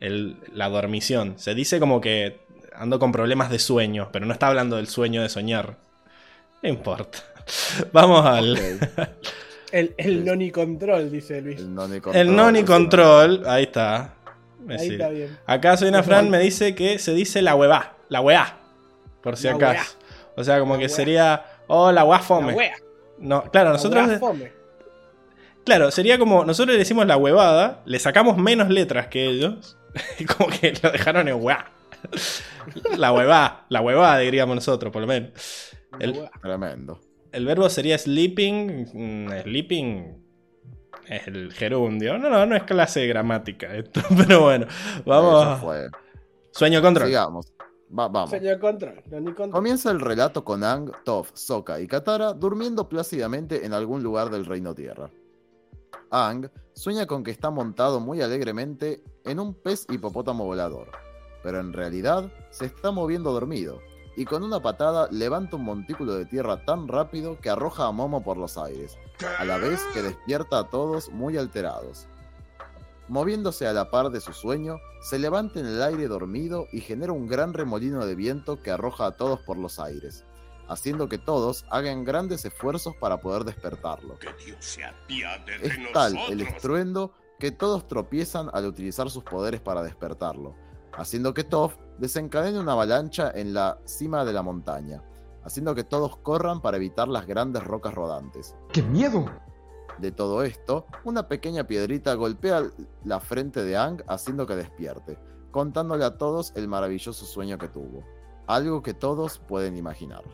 El- 0.00 0.38
la 0.52 0.68
dormición. 0.68 1.38
Se 1.38 1.54
dice 1.54 1.78
como 1.78 2.00
que 2.00 2.40
ando 2.74 2.98
con 2.98 3.12
problemas 3.12 3.50
de 3.50 3.58
sueño, 3.58 4.08
pero 4.12 4.24
no 4.26 4.32
está 4.32 4.48
hablando 4.48 4.76
del 4.76 4.88
sueño 4.88 5.22
de 5.22 5.28
soñar. 5.28 5.78
No 6.62 6.68
importa. 6.68 7.18
Vamos 7.92 8.24
al. 8.24 8.58
El, 9.72 9.94
el 9.96 10.24
noni 10.24 10.50
control, 10.50 11.10
dice 11.10 11.40
Luis. 11.40 11.58
El 11.58 11.74
noni 11.74 12.00
control. 12.00 12.16
El 12.28 12.36
noni 12.36 12.62
control. 12.64 13.42
Ahí 13.46 13.64
está. 13.64 14.14
Me 14.64 14.76
Ahí 14.76 14.88
está 14.90 15.08
bien. 15.08 15.36
Acá 15.46 15.76
soy 15.76 15.88
una 15.88 15.98
Muy 15.98 16.06
Fran 16.06 16.30
me 16.30 16.38
dice 16.38 16.74
que 16.74 16.98
se 16.98 17.14
dice 17.14 17.42
la 17.42 17.54
huevá. 17.56 17.96
La 18.08 18.20
hueá. 18.20 18.58
Por 19.22 19.36
si 19.36 19.48
La 19.48 19.54
acaso. 19.54 19.96
O 20.36 20.44
sea, 20.44 20.60
como 20.60 20.74
La 20.74 20.80
que 20.80 20.88
sería. 20.88 21.44
Oh, 21.66 21.90
la 21.90 22.04
hueá 22.04 22.18
La 22.18 22.24
fome. 22.24 22.52
wea. 22.52 22.76
No, 23.18 23.42
claro, 23.50 23.70
la 23.70 23.72
nosotros. 23.76 24.18
fome. 24.18 24.52
Claro, 25.64 25.90
sería 25.90 26.18
como. 26.18 26.44
Nosotros 26.44 26.74
le 26.74 26.78
decimos 26.78 27.06
la 27.06 27.16
huevada, 27.16 27.82
le 27.84 27.98
sacamos 27.98 28.36
menos 28.36 28.68
letras 28.68 29.06
que 29.08 29.26
ellos. 29.26 29.76
Y 30.18 30.24
como 30.24 30.48
que 30.48 30.72
lo 30.82 30.90
dejaron 30.90 31.28
en 31.28 31.34
hueá. 31.42 31.70
La 32.96 33.12
huevá. 33.12 33.66
La 33.68 33.80
huevada, 33.80 34.18
diríamos 34.18 34.54
nosotros, 34.54 34.92
por 34.92 35.02
lo 35.02 35.06
menos. 35.08 35.30
La 35.92 35.98
El-. 36.04 36.30
Tremendo. 36.40 37.00
El 37.32 37.46
verbo 37.46 37.68
sería 37.68 37.98
sleeping. 37.98 38.86
mm, 38.92 39.42
Sleeping 39.42 40.22
es 41.08 41.26
el 41.26 41.52
gerundio. 41.52 42.18
No, 42.18 42.30
no, 42.30 42.44
no 42.46 42.56
es 42.56 42.62
clase 42.64 43.00
de 43.00 43.06
gramática 43.08 43.74
esto. 43.74 44.00
Pero 44.16 44.42
bueno, 44.42 44.66
vamos. 45.06 45.60
fue. 45.60 45.88
Sueño 46.50 46.82
control. 46.82 47.08
Sigamos. 47.08 47.52
Va- 47.98 48.08
vamos. 48.08 48.30
Señor 48.30 48.58
control. 48.58 49.02
Noni 49.10 49.26
control. 49.32 49.50
Comienza 49.50 49.90
el 49.90 50.00
relato 50.00 50.44
con 50.44 50.62
Ang, 50.64 50.90
Toph, 51.04 51.30
Sokka 51.34 51.80
y 51.80 51.86
Katara 51.86 52.32
durmiendo 52.32 52.88
plácidamente 52.88 53.66
en 53.66 53.72
algún 53.74 54.02
lugar 54.02 54.30
del 54.30 54.46
Reino 54.46 54.74
Tierra. 54.74 55.10
Ang 56.10 56.48
sueña 56.74 57.06
con 57.06 57.22
que 57.24 57.30
está 57.30 57.50
montado 57.50 58.00
muy 58.00 58.20
alegremente 58.20 59.02
en 59.24 59.40
un 59.40 59.54
pez 59.54 59.86
hipopótamo 59.90 60.44
volador, 60.44 60.90
pero 61.42 61.60
en 61.60 61.72
realidad 61.72 62.30
se 62.50 62.66
está 62.66 62.90
moviendo 62.90 63.32
dormido, 63.32 63.80
y 64.16 64.24
con 64.24 64.42
una 64.42 64.60
patada 64.60 65.08
levanta 65.10 65.56
un 65.56 65.64
montículo 65.64 66.14
de 66.14 66.26
tierra 66.26 66.64
tan 66.64 66.88
rápido 66.88 67.38
que 67.40 67.50
arroja 67.50 67.86
a 67.86 67.92
Momo 67.92 68.22
por 68.22 68.36
los 68.36 68.58
aires, 68.58 68.98
a 69.38 69.44
la 69.44 69.58
vez 69.58 69.80
que 69.94 70.02
despierta 70.02 70.58
a 70.58 70.68
todos 70.68 71.10
muy 71.10 71.36
alterados. 71.36 72.06
Moviéndose 73.08 73.66
a 73.66 73.72
la 73.72 73.90
par 73.90 74.10
de 74.10 74.20
su 74.20 74.32
sueño, 74.32 74.78
se 75.02 75.18
levanta 75.18 75.60
en 75.60 75.66
el 75.66 75.82
aire 75.82 76.08
dormido 76.08 76.66
y 76.72 76.80
genera 76.80 77.12
un 77.12 77.26
gran 77.26 77.52
remolino 77.52 78.06
de 78.06 78.14
viento 78.14 78.62
que 78.62 78.70
arroja 78.70 79.06
a 79.06 79.16
todos 79.16 79.40
por 79.40 79.58
los 79.58 79.78
aires, 79.78 80.24
haciendo 80.68 81.08
que 81.08 81.18
todos 81.18 81.64
hagan 81.70 82.04
grandes 82.04 82.44
esfuerzos 82.44 82.94
para 83.00 83.18
poder 83.18 83.44
despertarlo. 83.44 84.18
Que 84.18 84.32
Dios 84.44 84.64
se 84.64 84.82
Es 85.62 85.92
tal 85.92 86.16
el 86.30 86.40
estruendo 86.42 87.12
que 87.38 87.50
todos 87.50 87.88
tropiezan 87.88 88.50
al 88.52 88.66
utilizar 88.66 89.10
sus 89.10 89.24
poderes 89.24 89.60
para 89.60 89.82
despertarlo, 89.82 90.54
haciendo 90.92 91.34
que 91.34 91.42
Toph 91.42 91.74
desencadene 92.02 92.58
una 92.58 92.72
avalancha 92.72 93.30
en 93.32 93.54
la 93.54 93.78
cima 93.84 94.24
de 94.24 94.32
la 94.32 94.42
montaña, 94.42 95.04
haciendo 95.44 95.72
que 95.72 95.84
todos 95.84 96.16
corran 96.16 96.60
para 96.60 96.76
evitar 96.76 97.06
las 97.06 97.28
grandes 97.28 97.62
rocas 97.62 97.94
rodantes. 97.94 98.56
¡Qué 98.72 98.82
miedo! 98.82 99.30
De 99.98 100.10
todo 100.10 100.42
esto, 100.42 100.86
una 101.04 101.28
pequeña 101.28 101.64
piedrita 101.68 102.14
golpea 102.14 102.64
la 103.04 103.20
frente 103.20 103.62
de 103.62 103.76
Ang 103.76 104.02
haciendo 104.08 104.48
que 104.48 104.56
despierte, 104.56 105.16
contándole 105.52 106.04
a 106.04 106.18
todos 106.18 106.52
el 106.56 106.66
maravilloso 106.66 107.24
sueño 107.24 107.56
que 107.56 107.68
tuvo. 107.68 108.02
Algo 108.48 108.82
que 108.82 108.94
todos 108.94 109.38
pueden 109.38 109.76
imaginar. 109.76 110.24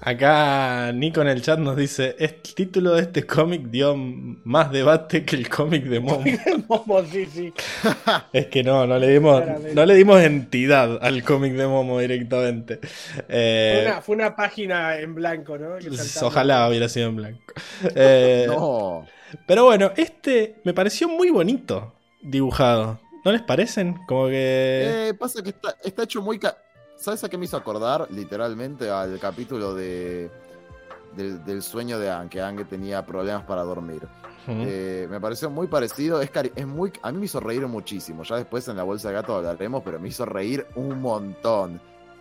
Acá 0.00 0.92
Nico 0.92 1.20
en 1.22 1.28
el 1.28 1.42
chat 1.42 1.58
nos 1.58 1.76
dice: 1.76 2.14
El 2.18 2.34
título 2.34 2.94
de 2.94 3.02
este 3.02 3.24
cómic 3.26 3.62
dio 3.70 3.94
más 3.96 4.70
debate 4.70 5.24
que 5.24 5.34
el 5.36 5.48
cómic 5.48 5.84
de 5.84 6.00
Momo. 6.00 6.22
Momo, 6.68 7.02
sí, 7.04 7.26
sí. 7.26 7.52
Es 8.32 8.46
que 8.46 8.62
no, 8.62 8.86
no 8.86 8.98
le 8.98 9.08
dimos, 9.08 9.40
Claramente. 9.42 9.74
no 9.74 9.86
le 9.86 9.94
dimos 9.94 10.20
entidad 10.22 10.98
al 11.02 11.24
cómic 11.24 11.54
de 11.54 11.66
Momo 11.66 11.98
directamente. 11.98 12.78
Eh, 13.28 13.80
Fue 13.82 13.90
una, 13.92 14.00
fue 14.02 14.16
una 14.16 14.36
página 14.36 14.98
en 14.98 15.14
blanco, 15.14 15.58
¿no? 15.58 15.76
Que 15.78 15.90
saltaba. 15.96 16.26
ojalá 16.28 16.68
hubiera 16.68 16.88
sido 16.88 17.08
en 17.08 17.16
blanco. 17.16 17.54
Eh, 17.94 18.44
No, 18.48 19.06
Pero 19.46 19.64
bueno, 19.64 19.90
este 19.96 20.56
me 20.64 20.72
pareció 20.74 21.08
muy 21.08 21.30
bonito 21.30 21.94
dibujado. 22.22 23.00
¿No 23.24 23.32
les 23.32 23.42
parecen? 23.42 23.94
Como 24.06 24.26
que. 24.28 25.08
Eh, 25.08 25.14
pasa 25.18 25.42
que 25.42 25.48
está, 25.50 25.74
está 25.82 26.04
hecho 26.04 26.22
muy... 26.22 26.38
ca- 26.38 26.56
¿Sabes 26.96 27.22
a 27.24 27.28
qué 27.28 27.38
me 27.38 27.44
hizo 27.44 27.56
acordar? 27.56 28.08
Literalmente 28.10 28.90
al 28.90 29.18
capítulo 29.18 29.74
de 29.74 30.30
del, 31.14 31.42
del 31.44 31.62
sueño 31.62 31.98
de 31.98 32.10
Ang, 32.10 32.28
que 32.28 32.40
Ang 32.40 32.64
tenía 32.66 33.04
problemas 33.04 33.44
para 33.44 33.62
dormir. 33.62 34.06
Eh, 34.48 35.08
me 35.10 35.20
pareció 35.20 35.50
muy 35.50 35.66
parecido, 35.66 36.20
es, 36.22 36.30
cari- 36.32 36.52
es 36.54 36.66
muy... 36.66 36.92
A 37.02 37.10
mí 37.10 37.18
me 37.18 37.24
hizo 37.24 37.40
reír 37.40 37.66
muchísimo, 37.66 38.22
ya 38.22 38.36
después 38.36 38.68
en 38.68 38.76
la 38.76 38.84
bolsa 38.84 39.08
de 39.08 39.14
gato 39.14 39.34
hablaremos, 39.34 39.82
pero 39.82 39.98
me 39.98 40.08
hizo 40.08 40.24
reír 40.24 40.66
un 40.76 41.00
montón. 41.00 41.80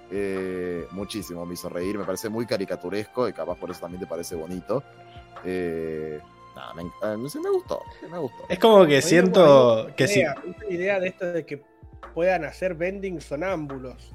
Eh, 0.10 0.88
muchísimo 0.92 1.46
me 1.46 1.54
hizo 1.54 1.70
reír, 1.70 1.98
me 1.98 2.06
parece 2.06 2.30
muy 2.30 2.46
caricaturesco 2.46 3.28
y 3.28 3.34
capaz 3.34 3.58
por 3.58 3.70
eso 3.70 3.82
también 3.82 4.00
te 4.02 4.08
parece 4.08 4.36
bonito. 4.36 4.84
Eh, 5.44 6.20
nada, 6.56 6.74
me, 6.74 6.84
eh, 6.84 7.30
sé, 7.30 7.40
me 7.40 7.50
gustó, 7.50 7.82
me 8.10 8.18
gustó. 8.18 8.44
es 8.50 8.58
como 8.60 8.86
que 8.88 9.02
siento 9.04 9.84
gusta 9.84 9.96
que 9.96 10.06
idea, 10.06 10.36
una 10.44 10.74
idea 10.74 11.00
de 11.00 11.08
esto 11.10 11.26
de 11.26 11.46
que 11.46 11.64
puedan 12.14 12.44
hacer 12.46 12.74
vending 12.74 13.22
sonámbulos. 13.22 14.15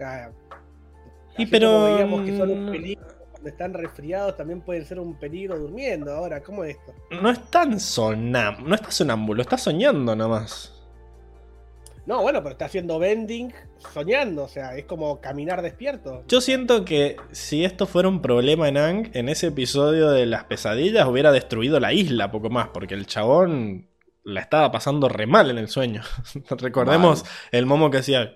Sea, 0.00 0.32
Y 1.36 1.44
pero, 1.44 1.84
veíamos 1.84 2.24
que 2.24 2.38
son 2.38 2.50
un 2.50 2.64
mm, 2.64 2.72
peligro 2.72 3.06
cuando 3.32 3.50
están 3.50 3.74
resfriados, 3.74 4.34
también 4.34 4.62
pueden 4.62 4.86
ser 4.86 4.98
un 4.98 5.18
peligro 5.18 5.58
durmiendo. 5.58 6.10
Ahora, 6.10 6.42
¿cómo 6.42 6.64
es 6.64 6.78
esto? 6.78 6.94
No 7.20 7.28
es 7.28 7.50
tan 7.50 7.78
sonam, 7.78 8.66
no 8.66 8.74
está 8.74 8.90
sonámbulo, 8.90 9.42
está 9.42 9.58
soñando 9.58 10.16
nomás. 10.16 10.72
No, 12.06 12.22
bueno, 12.22 12.42
pero 12.42 12.52
está 12.52 12.64
haciendo 12.64 12.98
vending 12.98 13.52
soñando. 13.92 14.44
O 14.44 14.48
sea, 14.48 14.74
es 14.74 14.86
como 14.86 15.20
caminar 15.20 15.60
despierto. 15.60 16.24
Yo 16.28 16.40
siento 16.40 16.86
que 16.86 17.16
si 17.32 17.66
esto 17.66 17.86
fuera 17.86 18.08
un 18.08 18.22
problema 18.22 18.70
en 18.70 18.78
Ang, 18.78 19.10
en 19.12 19.28
ese 19.28 19.48
episodio 19.48 20.08
de 20.12 20.24
las 20.24 20.44
pesadillas 20.44 21.06
hubiera 21.06 21.30
destruido 21.30 21.78
la 21.78 21.92
isla 21.92 22.30
poco 22.30 22.48
más, 22.48 22.68
porque 22.68 22.94
el 22.94 23.06
chabón 23.06 23.86
la 24.24 24.40
estaba 24.40 24.72
pasando 24.72 25.10
re 25.10 25.26
mal 25.26 25.50
en 25.50 25.58
el 25.58 25.68
sueño. 25.68 26.02
Recordemos 26.48 27.26
el 27.52 27.66
momo 27.66 27.90
que 27.90 27.98
hacía. 27.98 28.34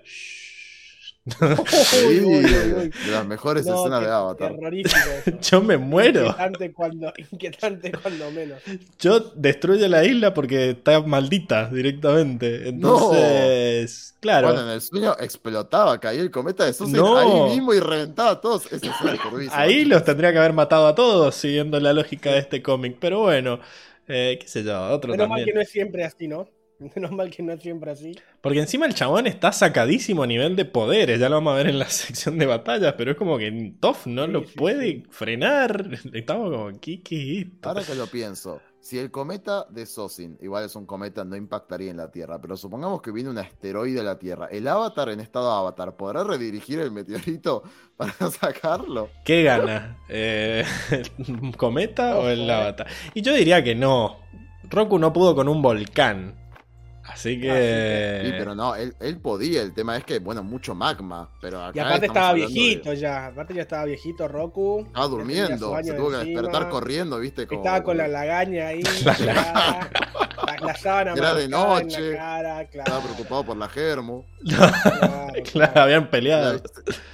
Sí, 1.27 2.19
de 2.19 2.91
las 3.11 3.25
mejores 3.25 3.65
No, 3.65 3.75
escenas 3.79 4.01
de 4.01 4.07
Avatar. 4.11 4.53
terrorífico 4.55 4.95
eso. 5.25 5.39
Yo 5.41 5.61
me 5.61 5.77
muero. 5.77 6.21
Inquietante 6.27 6.71
cuando, 6.73 7.13
inquietante 7.31 7.91
cuando 7.91 8.31
menos. 8.31 8.61
Yo 8.99 9.19
destruyo 9.35 9.87
la 9.87 10.03
isla 10.05 10.33
porque 10.33 10.71
está 10.71 11.01
maldita 11.01 11.67
directamente. 11.69 12.69
Entonces, 12.69 14.15
claro. 14.19 14.47
Bueno, 14.49 14.63
en 14.63 14.69
el 14.69 14.81
sueño 14.81 15.15
explotaba, 15.19 15.99
caía 15.99 16.21
el 16.21 16.29
cometa 16.31 16.65
de 16.65 16.73
Susan 16.73 16.93
No. 16.93 17.17
ahí 17.17 17.55
mismo 17.55 17.73
y 17.73 17.79
reventaba 17.79 18.31
a 18.31 18.41
todos. 18.41 18.65
Esa 18.71 18.75
escena. 18.91 19.17
Ahí 19.51 19.85
los 19.85 20.03
tendría 20.03 20.31
que 20.31 20.37
haber 20.37 20.53
matado 20.53 20.87
a 20.87 20.95
todos 20.95 21.33
siguiendo 21.35 21.79
la 21.79 21.93
lógica 21.93 22.31
de 22.31 22.39
este 22.39 22.61
cómic. 22.61 22.97
Pero 22.99 23.21
bueno, 23.21 23.59
eh, 24.07 24.37
qué 24.39 24.47
sé 24.47 24.63
yo, 24.63 24.79
otro 24.91 25.09
mal 25.15 25.27
también. 25.27 25.45
que 25.47 25.53
no 25.53 25.61
es 25.61 25.69
siempre 25.69 26.03
así, 26.03 26.27
¿no? 26.27 26.47
Menos 26.95 27.11
mal 27.11 27.29
que 27.29 27.43
no 27.43 27.53
es 27.53 27.61
siempre 27.61 27.91
así. 27.91 28.15
Porque 28.41 28.59
encima 28.59 28.85
el 28.85 28.93
chabón 28.93 29.27
está 29.27 29.51
sacadísimo 29.51 30.23
a 30.23 30.27
nivel 30.27 30.55
de 30.55 30.65
poderes, 30.65 31.19
ya 31.19 31.29
lo 31.29 31.35
vamos 31.35 31.53
a 31.53 31.57
ver 31.57 31.67
en 31.67 31.79
la 31.79 31.89
sección 31.89 32.37
de 32.37 32.45
batallas, 32.45 32.93
pero 32.97 33.11
es 33.11 33.17
como 33.17 33.37
que 33.37 33.73
Toff 33.79 34.07
no 34.07 34.25
Sí, 34.25 34.31
lo 34.31 34.43
sí, 34.43 34.53
puede 34.55 34.85
sí. 34.85 35.03
frenar. 35.09 35.89
Estamos 36.13 36.51
como, 36.51 36.79
¿qué, 36.79 37.01
qué 37.01 37.39
es 37.41 37.47
esto? 37.47 37.69
Ahora 37.69 37.83
que 37.83 37.95
lo 37.95 38.07
pienso, 38.07 38.61
si 38.85 38.99
el 38.99 39.09
cometa 39.09 39.65
de 39.71 39.87
Sosin, 39.87 40.37
igual 40.41 40.65
es 40.65 40.75
un 40.75 40.85
cometa, 40.85 41.23
no 41.25 41.35
impactaría 41.35 41.89
en 41.89 41.97
la 41.97 42.11
Tierra, 42.11 42.39
pero 42.39 42.55
supongamos 42.55 43.01
que 43.01 43.11
viene 43.11 43.31
un 43.31 43.37
asteroide 43.39 44.01
a 44.01 44.03
la 44.03 44.19
Tierra, 44.19 44.47
¿el 44.51 44.67
avatar 44.67 45.09
en 45.09 45.21
estado 45.21 45.49
avatar 45.51 45.95
podrá 45.95 46.23
redirigir 46.23 46.79
el 46.79 46.91
meteorito 46.91 47.63
para 47.97 48.13
sacarlo? 48.29 49.09
¿Qué 49.23 49.41
gana? 49.41 49.97
Eh, 50.07 50.63
¿El 51.17 51.57
cometa 51.57 52.19
o 52.19 52.27
el 52.27 52.47
eh. 52.47 52.53
avatar? 52.53 52.87
Y 53.15 53.23
yo 53.23 53.33
diría 53.33 53.63
que 53.63 53.73
no. 53.73 54.17
Roku 54.69 54.99
no 54.99 55.11
pudo 55.13 55.35
con 55.35 55.47
un 55.47 55.63
volcán. 55.63 56.44
Así 57.15 57.39
que... 57.39 58.21
Sí, 58.25 58.31
pero 58.37 58.55
no, 58.55 58.75
él, 58.75 58.93
él 58.99 59.17
podía, 59.21 59.61
el 59.61 59.73
tema 59.73 59.95
es 59.95 60.03
que, 60.03 60.19
bueno, 60.19 60.43
mucho 60.43 60.75
magma, 60.75 61.29
pero 61.41 61.63
acá 61.63 61.71
Y 61.73 61.79
aparte 61.79 62.07
estaba 62.07 62.33
de- 62.33 62.35
viejito 62.45 62.91
ya. 62.93 63.27
Aparte 63.27 63.53
ya 63.53 63.61
estaba 63.61 63.85
viejito 63.85 64.27
Roku. 64.27 64.83
Estaba 64.85 65.07
durmiendo, 65.07 65.77
se 65.81 65.93
tuvo 65.93 66.09
que 66.09 66.15
encima, 66.17 66.41
despertar 66.41 66.69
corriendo, 66.69 67.17
¿viste? 67.19 67.47
Como, 67.47 67.61
Estaba 67.61 67.83
con 67.83 67.95
la 67.97 68.09
lagaña 68.09 68.67
ahí. 68.67 68.83
La 69.05 69.89
la, 70.45 70.57
la 70.67 70.75
sábana 70.75 71.13
Era 71.13 71.33
de 71.33 71.45
en 71.45 71.51
noche, 71.51 72.11
la 72.11 72.17
cara, 72.17 72.65
claro, 72.67 72.83
Estaba 72.91 73.01
preocupado 73.03 73.45
por 73.45 73.57
la 73.57 73.69
germo. 73.69 74.25
claro, 74.45 75.27
Claro, 75.51 75.81
habían 75.81 76.09
peleado. 76.09 76.53
le- 76.53 76.61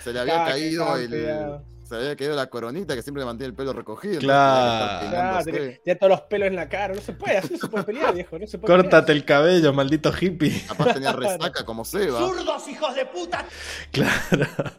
se 0.04 0.14
le 0.14 0.20
había 0.20 0.34
Estaba- 0.34 0.50
caído 0.50 0.98
el. 0.98 1.62
Se 1.92 1.98
había 1.98 2.16
caído 2.16 2.36
la 2.38 2.48
coronita 2.48 2.96
que 2.96 3.02
siempre 3.02 3.22
le 3.22 3.26
mantiene 3.26 3.50
el 3.50 3.54
pelo 3.54 3.74
recogido. 3.74 4.20
Claro. 4.20 5.06
estar 5.06 5.44
Claro, 5.44 5.74
ya 5.86 5.96
todos 5.98 6.10
los 6.10 6.22
pelos 6.22 6.48
en 6.48 6.56
la 6.56 6.70
cara. 6.70 6.94
No 6.94 7.02
se 7.02 7.12
puede, 7.12 7.38
así 7.38 7.52
no 7.52 7.60
se 7.60 7.68
puede 7.68 7.84
pelear, 7.84 8.14
viejo. 8.14 8.40
No 8.40 8.48
se 8.48 8.58
puede 8.58 8.74
Córtate 8.74 9.12
el 9.12 9.26
cabello, 9.26 9.74
maldito 9.74 10.12
hippie. 10.18 10.64
Capaz 10.68 10.94
tenía 10.94 11.12
resaca 11.12 11.66
como 11.66 11.84
Seba. 11.84 12.18
¡Zurdos, 12.18 12.68
hijos 12.70 12.96
de 12.96 13.06
puta! 13.06 13.46
Claro. 13.92 14.12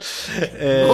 Eh, 0.54 0.86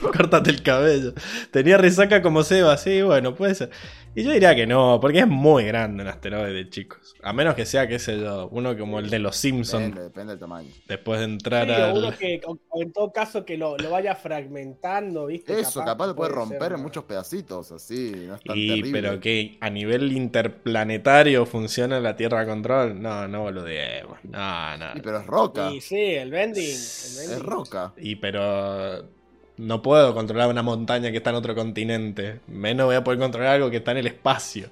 Córtate 0.00 0.50
el 0.50 0.62
cabello. 0.62 1.12
Tenía 1.50 1.76
resaca 1.76 2.22
como 2.22 2.42
Seba, 2.42 2.76
sí, 2.76 3.02
bueno, 3.02 3.34
puede 3.34 3.54
ser. 3.54 3.70
Y 4.16 4.24
yo 4.24 4.32
diría 4.32 4.54
que 4.56 4.66
no, 4.66 4.98
porque 5.00 5.20
es 5.20 5.28
muy 5.28 5.64
grande 5.64 6.02
un 6.02 6.08
asteroide, 6.08 6.68
chicos. 6.70 7.14
A 7.22 7.32
menos 7.32 7.54
que 7.54 7.66
sea, 7.66 7.86
qué 7.86 7.98
sé 7.98 8.18
yo, 8.18 8.48
uno 8.50 8.76
como 8.76 8.98
el 8.98 9.10
de 9.10 9.18
los 9.20 9.36
Simpsons, 9.36 9.84
Depende, 9.84 10.02
depende 10.02 10.32
del 10.32 10.40
tamaño. 10.40 10.74
después 10.86 11.20
de 11.20 11.26
entrar 11.26 11.70
Sí, 11.70 11.80
o 11.80 11.90
al... 11.90 11.92
uno 11.94 12.16
que, 12.16 12.40
o, 12.46 12.58
o 12.68 12.82
en 12.82 12.92
todo 12.92 13.12
caso, 13.12 13.44
que 13.44 13.56
lo, 13.56 13.78
lo 13.78 13.90
vaya 13.90 14.14
fragmentando, 14.16 15.26
¿viste? 15.26 15.60
Eso, 15.60 15.82
capaz 15.84 16.06
lo 16.08 16.14
puede 16.16 16.30
puede 16.30 16.34
romper 16.34 16.58
ser, 16.58 16.72
en 16.74 16.82
¿no? 16.82 16.82
muchos 16.82 17.04
pedacitos, 17.04 17.72
así, 17.72 18.12
no 18.26 18.34
es 18.36 18.44
tan 18.44 18.56
Y, 18.58 18.66
terrible. 18.66 18.90
pero 18.92 19.20
que 19.20 19.58
a 19.60 19.70
nivel 19.70 20.12
interplanetario 20.12 21.46
funciona 21.46 22.00
la 22.00 22.16
Tierra 22.16 22.46
Control, 22.46 23.00
no, 23.00 23.28
no 23.28 23.42
boludeemos. 23.42 24.18
No, 24.24 24.76
no. 24.76 24.86
Sí, 24.92 25.00
pero 25.02 25.18
es 25.20 25.26
roca. 25.26 25.68
Sí, 25.68 25.80
sí, 25.80 25.96
el 25.96 26.30
bending. 26.30 26.94
el 27.20 27.30
Es 27.32 27.42
roca. 27.42 27.92
Y 27.96 28.16
pero 28.16 29.08
no 29.58 29.82
puedo 29.82 30.14
controlar 30.14 30.48
una 30.48 30.62
montaña 30.62 31.10
que 31.10 31.18
está 31.18 31.30
en 31.30 31.36
otro 31.36 31.54
continente. 31.54 32.40
Menos 32.48 32.86
voy 32.86 32.96
a 32.96 33.04
poder 33.04 33.18
controlar 33.20 33.54
algo 33.54 33.70
que 33.70 33.78
está 33.78 33.92
en 33.92 33.98
el 33.98 34.06
espacio. 34.06 34.68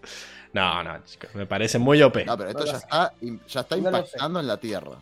No, 0.53 0.83
no, 0.85 1.05
chicos, 1.05 1.31
me 1.35 1.47
parece 1.47 1.79
muy 1.79 2.01
OP. 2.03 2.25
No, 2.27 2.37
pero 2.37 2.51
esto 2.51 2.65
No 2.65 2.71
ya 2.71 2.77
está, 2.79 3.13
ya 3.49 3.61
está 3.61 3.77
No 3.77 3.83
impactando 3.89 4.41
en 4.41 4.47
la 4.47 4.57
Tierra. 4.59 4.93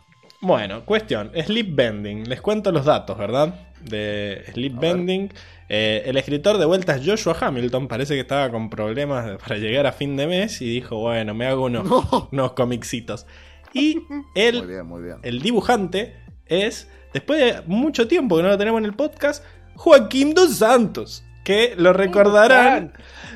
Bueno, 0.41 0.83
cuestión, 0.83 1.31
Sleep 1.45 1.75
Bending. 1.75 2.27
Les 2.27 2.41
cuento 2.41 2.71
los 2.71 2.85
datos, 2.85 3.17
¿verdad? 3.17 3.53
De 3.81 4.43
Sleep 4.53 4.75
A. 4.77 4.79
Bending. 4.79 5.31
Eh, 5.69 6.03
el 6.05 6.17
escritor 6.17 6.57
de 6.57 6.65
vuelta 6.65 6.95
es 6.95 7.07
Joshua 7.07 7.37
Hamilton. 7.39 7.87
Parece 7.87 8.13
que 8.15 8.21
estaba 8.21 8.49
con 8.51 8.69
problemas 8.69 9.37
para 9.41 9.57
llegar 9.57 9.85
a 9.87 9.91
fin 9.93 10.17
de 10.17 10.27
mes 10.27 10.61
y 10.61 10.65
dijo, 10.69 10.97
bueno, 10.97 11.33
me 11.33 11.45
hago 11.45 11.65
unos, 11.65 11.85
No. 11.85 12.29
unos 12.31 12.51
comicitos. 12.53 13.25
Y 13.73 14.01
él 14.35 14.57
Muy 14.63 14.67
bien, 14.67 14.85
muy 14.85 15.01
bien. 15.03 15.17
el 15.23 15.41
dibujante 15.41 16.15
es, 16.47 16.89
después 17.13 17.39
de 17.39 17.61
mucho 17.67 18.07
tiempo 18.07 18.35
que 18.37 18.43
no 18.43 18.49
lo 18.49 18.57
tenemos 18.57 18.79
en 18.79 18.85
el 18.85 18.93
podcast, 18.95 19.43
Joaquín 19.75 20.33
dos 20.33 20.57
Santos. 20.57 21.23
Que 21.43 21.73
lo 21.77 21.91
recordarán, 21.91 22.93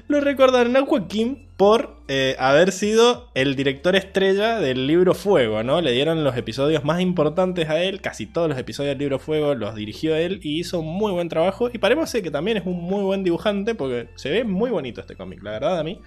lo 0.08 0.22
recordarán 0.22 0.78
a 0.78 0.86
Joaquín 0.86 1.50
por 1.58 1.98
eh, 2.08 2.38
haber 2.40 2.72
sido 2.72 3.30
el 3.34 3.58
director 3.58 3.98
estrella 3.98 4.60
del 4.60 4.88
libro 4.88 5.14
Fuego, 5.14 5.62
¿no? 5.64 5.82
Le 5.82 5.92
dieron 5.92 6.24
los 6.24 6.38
episodios 6.38 6.86
más 6.86 7.02
importantes 7.02 7.68
a 7.68 7.82
él, 7.84 8.00
casi 8.00 8.26
todos 8.26 8.48
los 8.48 8.58
episodios 8.58 8.92
del 8.92 9.00
libro 9.00 9.20
Fuego 9.20 9.56
los 9.56 9.76
dirigió 9.76 10.16
él 10.16 10.40
y 10.42 10.60
hizo 10.60 10.80
un 10.80 10.88
muy 10.88 11.12
buen 11.12 11.28
trabajo. 11.28 11.70
Y 11.74 11.80
parece 11.80 12.22
que 12.22 12.32
también 12.32 12.56
es 12.56 12.66
un 12.66 12.82
muy 12.82 13.04
buen 13.04 13.26
dibujante 13.26 13.76
porque 13.76 14.08
se 14.16 14.30
ve 14.30 14.46
muy 14.46 14.70
bonito 14.70 15.02
este 15.02 15.18
cómic, 15.18 15.44
la 15.44 15.52
verdad 15.52 15.80
a 15.80 15.84
mí 15.84 16.00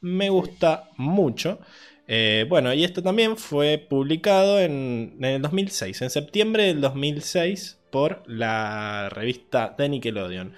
me 0.00 0.30
gusta 0.30 0.90
mucho. 0.96 1.58
Eh, 2.08 2.46
bueno, 2.48 2.72
y 2.72 2.84
esto 2.84 3.02
también 3.02 3.36
fue 3.36 3.78
publicado 3.78 4.60
en, 4.60 5.16
en 5.18 5.24
el 5.24 5.42
2006, 5.42 6.02
en 6.02 6.10
septiembre 6.10 6.64
del 6.64 6.80
2006, 6.80 7.80
por 7.96 8.20
la 8.26 9.08
revista 9.08 9.74
de 9.78 9.88
Nickelodeon. 9.88 10.52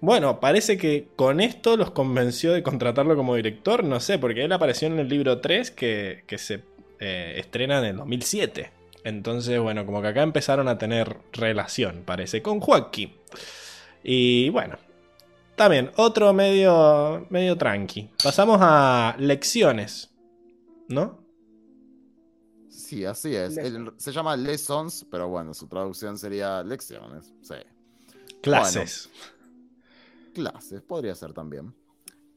Bueno, 0.00 0.38
parece 0.38 0.78
que 0.78 1.08
con 1.16 1.40
esto 1.40 1.76
los 1.76 1.90
convenció 1.90 2.52
de 2.52 2.62
contratarlo 2.62 3.16
como 3.16 3.34
director, 3.34 3.82
no 3.82 3.98
sé, 3.98 4.16
porque 4.16 4.44
él 4.44 4.52
apareció 4.52 4.86
en 4.86 5.00
el 5.00 5.08
libro 5.08 5.40
3 5.40 5.72
que, 5.72 6.22
que 6.28 6.38
se 6.38 6.62
eh, 7.00 7.34
estrena 7.38 7.80
en 7.80 7.84
el 7.86 7.96
2007. 7.96 8.70
Entonces, 9.02 9.58
bueno, 9.58 9.84
como 9.86 10.00
que 10.00 10.06
acá 10.06 10.22
empezaron 10.22 10.68
a 10.68 10.78
tener 10.78 11.16
relación, 11.32 12.04
parece, 12.06 12.42
con 12.42 12.60
Joaquín. 12.60 13.14
Y 14.04 14.50
bueno, 14.50 14.78
también, 15.56 15.90
otro 15.96 16.32
medio, 16.32 17.26
medio 17.28 17.58
tranqui. 17.58 18.08
Pasamos 18.22 18.58
a 18.60 19.16
lecciones, 19.18 20.12
¿no? 20.86 21.18
Sí, 22.78 23.04
así 23.04 23.34
es. 23.34 23.56
El- 23.56 23.92
se 23.96 24.12
llama 24.12 24.36
Lessons, 24.36 25.04
pero 25.10 25.28
bueno, 25.28 25.52
su 25.52 25.66
traducción 25.66 26.16
sería 26.16 26.62
lecciones. 26.62 27.32
Sí. 27.42 27.56
Clases. 28.40 29.10
Clases, 30.32 30.82
podría 30.82 31.14
ser 31.14 31.32
también. 31.32 31.74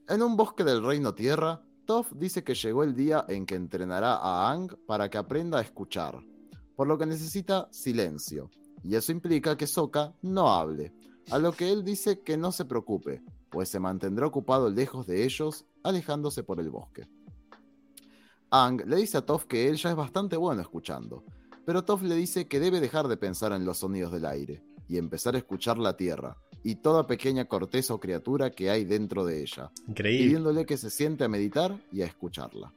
En 0.07 0.23
un 0.23 0.35
bosque 0.35 0.63
del 0.63 0.83
Reino 0.83 1.13
Tierra, 1.13 1.61
Toph 1.85 2.11
dice 2.13 2.43
que 2.43 2.55
llegó 2.55 2.83
el 2.83 2.95
día 2.95 3.25
en 3.27 3.45
que 3.45 3.55
entrenará 3.55 4.15
a 4.15 4.51
Ang 4.51 4.75
para 4.87 5.09
que 5.09 5.17
aprenda 5.19 5.59
a 5.59 5.61
escuchar, 5.61 6.19
por 6.75 6.87
lo 6.87 6.97
que 6.97 7.05
necesita 7.05 7.67
silencio, 7.71 8.49
y 8.83 8.95
eso 8.95 9.11
implica 9.11 9.55
que 9.55 9.67
Sokka 9.67 10.13
no 10.23 10.51
hable, 10.51 10.91
a 11.29 11.37
lo 11.37 11.51
que 11.51 11.71
él 11.71 11.83
dice 11.83 12.21
que 12.21 12.35
no 12.35 12.51
se 12.51 12.65
preocupe, 12.65 13.21
pues 13.49 13.69
se 13.69 13.79
mantendrá 13.79 14.25
ocupado 14.25 14.69
lejos 14.69 15.05
de 15.05 15.23
ellos, 15.23 15.65
alejándose 15.83 16.43
por 16.43 16.59
el 16.59 16.71
bosque. 16.71 17.07
Ang 18.53 18.83
le 18.85 18.97
dice 18.97 19.17
a 19.17 19.25
Toph 19.25 19.45
que 19.45 19.69
él 19.69 19.77
ya 19.77 19.91
es 19.91 19.95
bastante 19.95 20.35
bueno 20.35 20.61
escuchando, 20.61 21.23
pero 21.65 21.85
Toph 21.85 22.01
le 22.01 22.15
dice 22.15 22.49
que 22.49 22.59
debe 22.59 22.81
dejar 22.81 23.07
de 23.07 23.15
pensar 23.15 23.53
en 23.53 23.63
los 23.63 23.77
sonidos 23.77 24.11
del 24.11 24.25
aire 24.25 24.61
y 24.89 24.97
empezar 24.97 25.35
a 25.35 25.37
escuchar 25.37 25.77
la 25.77 25.95
tierra 25.95 26.35
y 26.61 26.75
toda 26.75 27.07
pequeña 27.07 27.45
corteza 27.45 27.93
o 27.93 27.99
criatura 28.01 28.51
que 28.51 28.69
hay 28.69 28.83
dentro 28.83 29.23
de 29.23 29.41
ella, 29.41 29.71
Increíble. 29.87 30.25
pidiéndole 30.25 30.65
que 30.65 30.75
se 30.75 30.89
siente 30.89 31.23
a 31.23 31.29
meditar 31.29 31.79
y 31.93 32.01
a 32.01 32.05
escucharla. 32.05 32.73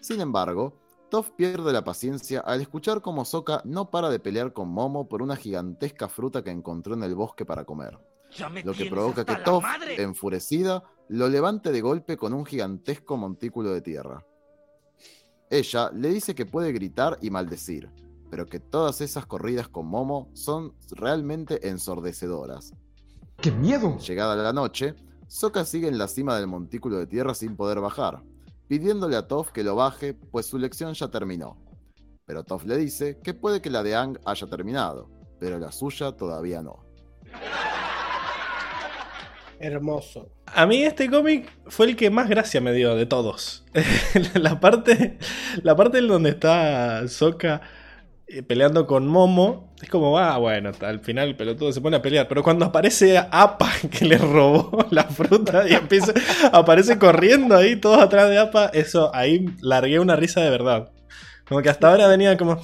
Sin 0.00 0.20
embargo, 0.20 0.78
Toph 1.10 1.30
pierde 1.30 1.72
la 1.72 1.82
paciencia 1.82 2.38
al 2.38 2.60
escuchar 2.60 3.02
cómo 3.02 3.24
Sokka 3.24 3.62
no 3.64 3.90
para 3.90 4.10
de 4.10 4.20
pelear 4.20 4.52
con 4.52 4.68
Momo 4.68 5.08
por 5.08 5.22
una 5.22 5.34
gigantesca 5.34 6.08
fruta 6.08 6.44
que 6.44 6.50
encontró 6.50 6.94
en 6.94 7.02
el 7.02 7.16
bosque 7.16 7.44
para 7.44 7.64
comer, 7.64 7.98
lo 8.64 8.74
que 8.74 8.86
provoca 8.86 9.24
que 9.24 9.42
Toph, 9.42 9.64
enfurecida, 9.98 10.84
lo 11.08 11.28
levante 11.28 11.72
de 11.72 11.80
golpe 11.80 12.16
con 12.16 12.32
un 12.32 12.46
gigantesco 12.46 13.16
montículo 13.16 13.72
de 13.72 13.82
tierra. 13.82 14.24
Ella 15.50 15.90
le 15.94 16.08
dice 16.08 16.34
que 16.34 16.46
puede 16.46 16.72
gritar 16.72 17.18
y 17.20 17.30
maldecir, 17.30 17.90
pero 18.30 18.46
que 18.46 18.58
todas 18.58 19.00
esas 19.00 19.26
corridas 19.26 19.68
con 19.68 19.86
Momo 19.86 20.28
son 20.32 20.74
realmente 20.90 21.68
ensordecedoras. 21.68 22.72
¡Qué 23.40 23.52
miedo! 23.52 23.98
Llegada 23.98 24.34
la 24.34 24.52
noche, 24.52 24.94
Sokka 25.28 25.64
sigue 25.64 25.88
en 25.88 25.98
la 25.98 26.08
cima 26.08 26.36
del 26.36 26.46
montículo 26.46 26.98
de 26.98 27.06
tierra 27.06 27.34
sin 27.34 27.56
poder 27.56 27.80
bajar, 27.80 28.22
pidiéndole 28.68 29.16
a 29.16 29.28
Toph 29.28 29.50
que 29.50 29.62
lo 29.62 29.76
baje, 29.76 30.14
pues 30.14 30.46
su 30.46 30.58
lección 30.58 30.94
ya 30.94 31.08
terminó. 31.08 31.56
Pero 32.24 32.42
Toph 32.42 32.64
le 32.64 32.76
dice 32.76 33.20
que 33.22 33.34
puede 33.34 33.60
que 33.60 33.70
la 33.70 33.82
de 33.82 33.94
Ang 33.94 34.18
haya 34.24 34.46
terminado, 34.48 35.08
pero 35.38 35.58
la 35.58 35.70
suya 35.70 36.12
todavía 36.12 36.62
no. 36.62 36.84
Hermoso. 39.60 40.28
A 40.46 40.66
mí 40.66 40.82
este 40.82 41.10
cómic 41.10 41.50
fue 41.66 41.86
el 41.86 41.96
que 41.96 42.10
más 42.10 42.28
gracia 42.28 42.60
me 42.60 42.72
dio 42.72 42.94
de 42.94 43.06
todos. 43.06 43.64
la 44.34 44.60
parte 44.60 45.18
la 45.62 45.74
parte 45.76 46.00
donde 46.00 46.30
está 46.30 47.06
Sokka 47.08 47.62
eh, 48.28 48.42
peleando 48.42 48.86
con 48.86 49.06
Momo 49.06 49.72
es 49.80 49.90
como, 49.90 50.18
ah, 50.18 50.38
bueno, 50.38 50.72
al 50.80 51.00
final 51.00 51.28
el 51.28 51.36
pelotudo 51.36 51.72
se 51.72 51.80
pone 51.80 51.96
a 51.96 52.02
pelear. 52.02 52.26
Pero 52.28 52.42
cuando 52.42 52.64
aparece 52.64 53.18
Appa 53.18 53.70
que 53.90 54.04
le 54.04 54.18
robó 54.18 54.86
la 54.90 55.04
fruta 55.04 55.68
y 55.68 55.74
empieza, 55.74 56.12
aparece 56.52 56.98
corriendo 56.98 57.56
ahí 57.56 57.76
todos 57.76 57.98
atrás 57.98 58.30
de 58.30 58.38
Appa, 58.38 58.70
eso 58.72 59.14
ahí 59.14 59.46
largué 59.60 60.00
una 60.00 60.16
risa 60.16 60.40
de 60.40 60.50
verdad. 60.50 60.90
Como 61.46 61.62
que 61.62 61.68
hasta 61.68 61.88
ahora 61.88 62.08
venía 62.08 62.36
como... 62.36 62.60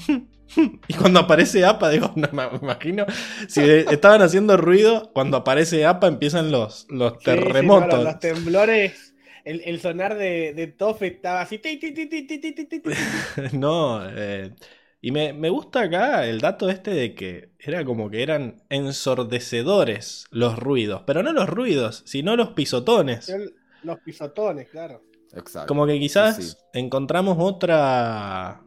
Y 0.89 0.95
cuando 0.95 1.21
aparece 1.21 1.65
APA, 1.65 1.91
digo, 1.91 2.13
no, 2.17 2.29
me 2.33 2.45
imagino, 2.61 3.07
si 3.49 3.61
estaban 3.63 4.23
haciendo 4.23 4.57
ruido, 4.57 5.11
cuando 5.15 5.39
aparece 5.39 5.87
APA 5.87 6.09
empiezan 6.09 6.51
los, 6.51 6.87
los 6.91 7.19
terremotos. 7.19 8.05
Los 8.05 8.19
temblores 8.19 9.13
el, 9.45 9.63
el, 9.65 9.81
sonar 9.81 10.17
de, 10.17 10.55
de 10.55 10.67
Toff 10.69 11.03
estaba 11.03 11.43
así. 11.43 11.61
No, 13.53 14.01
y 15.05 15.11
me, 15.11 15.33
me, 15.33 15.49
gusta 15.49 15.81
acá 15.81 16.27
el 16.27 16.41
dato 16.41 16.71
este 16.71 16.93
de 16.93 17.15
que 17.17 17.51
era 17.59 17.85
como 17.85 18.09
que 18.09 18.23
eran 18.23 18.63
ensordecedores 18.69 20.27
los 20.31 20.57
ruidos, 20.57 21.03
pero 21.07 21.25
no 21.25 21.33
los 21.33 21.49
ruidos, 21.49 22.05
sino 22.07 22.37
los 22.37 22.51
pisotones. 22.51 23.35
Los 23.83 23.99
pisotones, 24.01 24.69
claro. 24.69 25.03
Exacto. 25.35 25.67
Como 25.67 25.87
que 25.87 25.99
quizás 25.99 26.65
encontramos 26.73 27.37
otra 27.41 28.63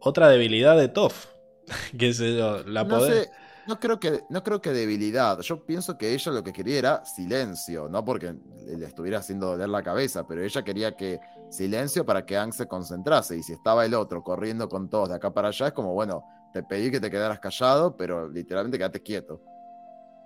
otra 0.00 0.28
debilidad 0.28 0.76
de 0.76 0.88
Toph. 0.88 1.26
Qué 1.98 2.12
sé 2.12 2.36
yo, 2.36 2.62
la 2.64 2.84
no 2.84 2.98
poder- 2.98 3.24
sé, 3.24 3.30
no 3.66 3.78
creo 3.78 4.00
que 4.00 4.20
no 4.28 4.42
creo 4.42 4.60
que 4.60 4.72
debilidad. 4.72 5.40
Yo 5.40 5.64
pienso 5.64 5.96
que 5.96 6.12
ella 6.14 6.32
lo 6.32 6.42
que 6.42 6.52
quería 6.52 6.78
era 6.78 7.04
silencio, 7.04 7.88
no 7.88 8.04
porque 8.04 8.34
le 8.66 8.86
estuviera 8.86 9.18
haciendo 9.18 9.46
doler 9.48 9.68
la 9.68 9.82
cabeza, 9.82 10.26
pero 10.26 10.42
ella 10.42 10.62
quería 10.62 10.96
que 10.96 11.20
silencio 11.50 12.04
para 12.04 12.24
que 12.26 12.36
Ang 12.36 12.52
se 12.52 12.66
concentrase. 12.66 13.36
Y 13.36 13.42
si 13.42 13.52
estaba 13.52 13.84
el 13.84 13.94
otro 13.94 14.22
corriendo 14.22 14.68
con 14.68 14.88
todos 14.88 15.08
de 15.10 15.14
acá 15.16 15.32
para 15.32 15.48
allá, 15.48 15.68
es 15.68 15.72
como 15.72 15.92
bueno, 15.94 16.24
te 16.52 16.62
pedí 16.62 16.90
que 16.90 17.00
te 17.00 17.10
quedaras 17.10 17.38
callado, 17.38 17.96
pero 17.96 18.28
literalmente 18.28 18.78
quédate 18.78 19.02
quieto. 19.02 19.40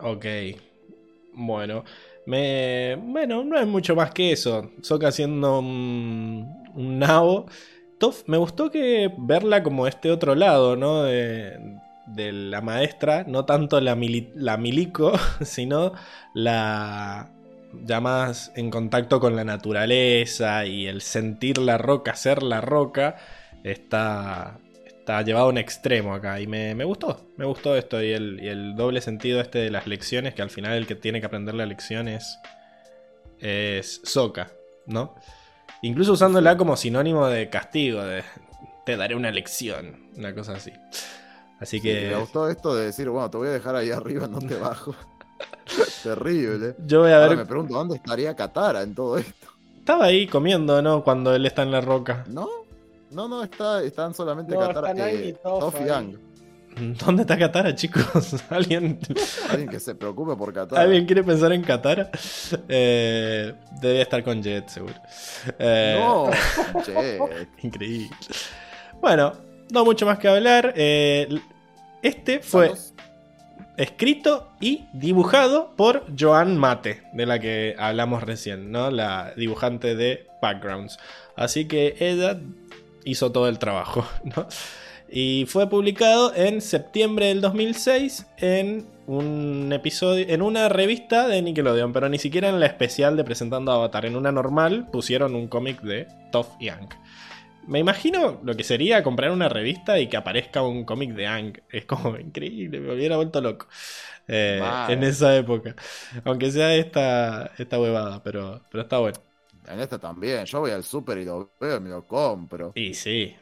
Ok. 0.01 0.25
Bueno. 1.35 1.85
Me... 2.27 2.97
Bueno, 2.97 3.45
no 3.45 3.59
es 3.59 3.67
mucho 3.67 3.95
más 3.95 4.11
que 4.13 4.33
eso. 4.33 4.71
Sokka 4.83 5.09
haciendo 5.09 5.59
un, 5.59 6.71
un 6.75 6.99
nabo. 6.99 7.47
Me 8.27 8.37
gustó 8.37 8.71
que 8.71 9.13
verla 9.19 9.63
como 9.63 9.87
este 9.87 10.11
otro 10.11 10.35
lado, 10.35 10.77
¿no? 10.77 11.03
De, 11.05 11.61
la 12.07 12.61
maestra, 12.61 13.25
no 13.27 13.45
tanto 13.47 13.81
la, 13.81 13.97
mili- 13.97 14.31
la 14.35 14.57
milico, 14.59 15.13
sino 15.43 15.93
la 16.35 17.31
ya 17.85 18.01
más 18.01 18.53
en 18.55 18.71
contacto 18.71 19.19
con 19.21 19.35
la 19.35 19.45
naturaleza 19.45 20.65
y 20.67 20.87
el 20.87 21.01
sentir 21.01 21.59
la 21.59 21.77
roca, 21.79 22.15
ser 22.15 22.43
la 22.43 22.61
roca, 22.61 23.17
está, 23.65 24.59
está 24.87 25.23
llevado 25.23 25.47
a 25.47 25.49
un 25.49 25.59
extremo 25.59 26.15
acá. 26.15 26.41
Y 26.41 26.47
me, 26.47 26.75
me 26.75 26.85
gustó, 26.85 27.27
me 27.37 27.45
gustó 27.47 27.75
esto 27.77 28.03
y 28.03 28.13
el, 28.13 28.39
el 28.41 28.77
doble 28.77 29.01
sentido 29.01 29.41
este 29.41 29.59
de 29.59 29.71
las 29.71 29.87
lecciones, 29.87 30.35
que 30.35 30.43
al 30.43 30.51
final 30.51 30.75
el 30.75 30.87
que 30.87 30.95
tiene 30.95 31.21
que 31.21 31.27
aprender 31.27 31.55
la 31.55 31.67
lección 31.67 32.07
es, 32.07 32.39
es 33.41 34.01
Sokka, 34.05 34.51
¿no? 34.87 35.15
Incluso 35.85 36.13
usándola 36.15 36.57
como 36.57 36.77
sinónimo 36.77 37.27
de 37.27 37.51
castigo, 37.51 38.03
de 38.03 38.25
te 38.87 38.97
daré 38.97 39.15
una 39.15 39.31
lección, 39.31 40.09
una 40.17 40.35
cosa 40.35 40.55
así. 40.55 40.73
Así 41.61 41.79
Sí, 41.79 41.83
que 41.83 42.09
me 42.11 42.17
gustó 42.17 42.49
esto 42.49 42.75
de 42.75 42.87
decir, 42.87 43.09
bueno, 43.11 43.31
te 43.31 43.37
voy 43.37 43.49
a 43.49 43.53
dejar 43.53 43.77
ahí 43.77 43.91
arriba, 43.91 44.27
no 44.27 44.39
te 44.39 44.57
bajo. 44.57 44.95
Terrible. 46.03 46.75
yo 46.87 47.01
voy 47.03 47.11
a 47.11 47.17
Ahora 47.17 47.29
ver. 47.29 47.39
me 47.39 47.47
pregunto, 47.47 47.75
¿dónde 47.75 47.97
estaría 47.97 48.35
Katara 48.35 48.83
en 48.83 48.95
todo 48.95 49.19
esto? 49.19 49.49
Estaba 49.79 50.07
ahí 50.07 50.27
comiendo, 50.27 50.81
¿no? 50.81 51.05
Cuando 51.05 51.35
él 51.35 51.45
está 51.45 51.63
en 51.63 51.71
la 51.71 51.81
roca. 51.83 52.25
¿No? 52.29 52.49
No, 53.11 53.29
no, 53.29 53.43
está, 53.43 53.83
están 53.83 54.15
solamente 54.15 54.55
No, 54.55 54.61
Katara, 54.61 54.91
están 54.91 55.09
eh, 55.09 55.13
y 55.13 55.17
ahí. 55.17 55.37
¿Dónde 57.05 57.23
está 57.23 57.39
Katara, 57.39 57.75
chicos? 57.75 58.37
¿Alguien, 58.51 58.99
Alguien 59.51 59.69
que 59.69 59.81
se 59.81 59.95
preocupe 59.95 60.37
por 60.37 60.53
Katara. 60.53 60.83
¿Alguien 60.83 61.07
quiere 61.07 61.23
pensar 61.23 61.53
en 61.53 61.63
Katara? 61.63 62.11
Eh, 62.69 63.55
debe 63.81 64.01
estar 64.03 64.23
con 64.25 64.43
Jet, 64.43 64.69
seguro. 64.69 64.95
Eh, 65.59 65.97
No, 66.01 66.31
che. 66.85 67.19
Increíble. 67.63 68.11
Bueno, 69.01 69.33
no 69.71 69.85
mucho 69.85 70.07
más 70.07 70.19
que 70.19 70.29
hablar. 70.29 70.73
Eh, 70.77 71.29
este 72.03 72.41
fue 72.41 72.73
escrito 73.77 74.51
y 74.61 74.85
dibujado 74.93 75.75
por 75.77 76.05
Joan 76.19 76.57
Mate, 76.57 77.03
de 77.13 77.27
la 77.27 77.39
que 77.39 77.75
hablamos 77.79 78.23
recién, 78.23 78.71
¿no? 78.71 78.91
La 78.91 79.33
dibujante 79.37 79.95
de 79.97 80.27
Backgrounds. 80.41 80.99
Así 81.37 81.67
que 81.67 81.97
ella 81.99 82.39
hizo 83.05 83.33
todo 83.33 83.49
el 83.49 83.59
trabajo, 83.59 84.07
¿no? 84.25 84.47
Y 85.09 85.45
fue 85.47 85.69
publicado 85.69 86.35
en 86.35 86.61
septiembre 86.61 87.27
del 87.27 87.41
2006 87.41 88.27
en 88.39 88.89
un 89.07 89.71
episodio, 89.73 90.27
en 90.29 90.43
una 90.43 90.69
revista 90.69 91.29
de 91.29 91.43
Nickelodeon, 91.43 91.93
pero 91.93 92.09
ni 92.09 92.19
siquiera 92.19 92.49
en 92.49 92.59
la 92.59 92.67
especial 92.67 93.17
de 93.17 93.25
presentando 93.25 93.71
Avatar. 93.73 94.07
En 94.07 94.17
una 94.17 94.33
normal 94.33 94.89
pusieron 94.91 95.35
un 95.35 95.49
cómic 95.49 95.81
de 95.83 96.09
Toph 96.33 96.57
y 96.59 96.69
Aang. 96.69 96.89
Me 97.67 97.79
imagino 97.79 98.41
lo 98.43 98.57
que 98.57 98.65
sería 98.65 99.03
comprar 99.03 99.31
una 99.31 99.49
revista 99.49 99.99
y 99.99 100.09
que 100.09 100.17
aparezca 100.19 100.63
un 100.63 100.85
cómic 100.85 101.13
de 101.15 101.27
Aang. 101.27 101.63
Es 101.71 101.87
como 101.87 102.17
increíble, 102.19 102.81
me 102.81 102.93
hubiera 102.95 103.17
vuelto 103.17 103.41
loco. 103.41 103.69
eh, 104.29 104.85
en 104.89 105.03
esa 105.05 105.37
época. 105.37 105.75
Aunque 106.25 106.51
sea 106.51 106.75
esta, 106.75 107.53
esta 107.59 107.81
huevada, 107.81 108.23
pero, 108.23 108.67
pero 108.71 108.83
está 108.83 108.99
bueno. 108.99 109.19
En 109.67 109.81
este 109.81 109.99
también. 109.99 110.45
Yo 110.47 110.61
voy 110.61 110.71
al 110.71 110.85
súper 110.85 111.19
y 111.19 111.25
lo 111.25 111.55
veo 111.61 111.77
y 111.77 111.81
me 111.81 111.91
lo 111.91 112.07
compro. 112.07 112.75
Y 112.75 112.95
sí. 112.95 113.37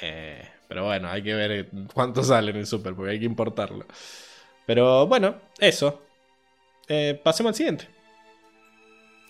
eh, 0.00 0.48
pero 0.68 0.84
bueno, 0.84 1.08
hay 1.08 1.22
que 1.22 1.34
ver 1.34 1.68
cuánto 1.92 2.22
sale 2.22 2.50
en 2.50 2.58
el 2.58 2.66
super, 2.66 2.94
porque 2.94 3.12
hay 3.12 3.18
que 3.20 3.24
importarlo. 3.26 3.84
Pero 4.66 5.06
bueno, 5.06 5.34
eso. 5.58 6.00
Eh, 6.88 7.20
pasemos 7.22 7.50
al 7.50 7.54
siguiente. 7.54 7.88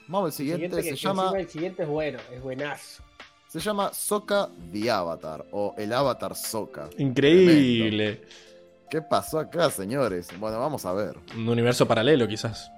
Vamos 0.08 0.22
al 0.22 0.26
El 0.28 0.32
siguiente, 0.32 0.66
siguiente, 0.66 0.90
que- 0.90 0.96
se 0.96 1.02
llama, 1.02 1.32
el 1.38 1.48
siguiente 1.48 1.82
es 1.84 1.88
bueno, 1.88 2.18
es 2.32 2.42
buenazo. 2.42 3.02
se 3.48 3.60
llama 3.60 3.92
Sokka 3.94 4.48
the 4.72 4.90
Avatar 4.90 5.44
o 5.52 5.74
el 5.78 5.92
Avatar 5.92 6.34
Sokka. 6.34 6.88
Increíble. 6.98 8.22
¿Qué 8.90 9.00
pasó 9.02 9.38
acá, 9.38 9.70
señores? 9.70 10.28
Bueno, 10.38 10.58
vamos 10.58 10.84
a 10.84 10.92
ver. 10.92 11.16
Un 11.36 11.48
universo 11.48 11.86
paralelo, 11.86 12.28
quizás. 12.28 12.70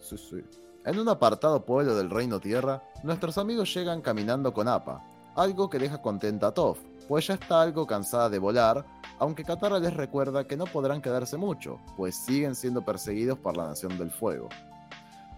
Sí, 0.00 0.16
sí. 0.18 0.36
En 0.84 0.98
un 0.98 1.08
apartado 1.08 1.64
pueblo 1.64 1.94
del 1.94 2.10
Reino 2.10 2.40
Tierra, 2.40 2.82
nuestros 3.04 3.38
amigos 3.38 3.72
llegan 3.72 4.02
caminando 4.02 4.52
con 4.52 4.66
Appa, 4.66 5.00
algo 5.36 5.70
que 5.70 5.78
deja 5.78 6.02
contenta 6.02 6.48
a 6.48 6.54
Toph, 6.54 6.78
pues 7.12 7.26
ya 7.26 7.34
está 7.34 7.60
algo 7.60 7.86
cansada 7.86 8.30
de 8.30 8.38
volar, 8.38 8.86
aunque 9.18 9.44
Katara 9.44 9.78
les 9.78 9.92
recuerda 9.92 10.46
que 10.46 10.56
no 10.56 10.64
podrán 10.64 11.02
quedarse 11.02 11.36
mucho, 11.36 11.78
pues 11.94 12.16
siguen 12.16 12.54
siendo 12.54 12.86
perseguidos 12.86 13.38
por 13.38 13.54
la 13.54 13.68
Nación 13.68 13.98
del 13.98 14.10
Fuego. 14.10 14.48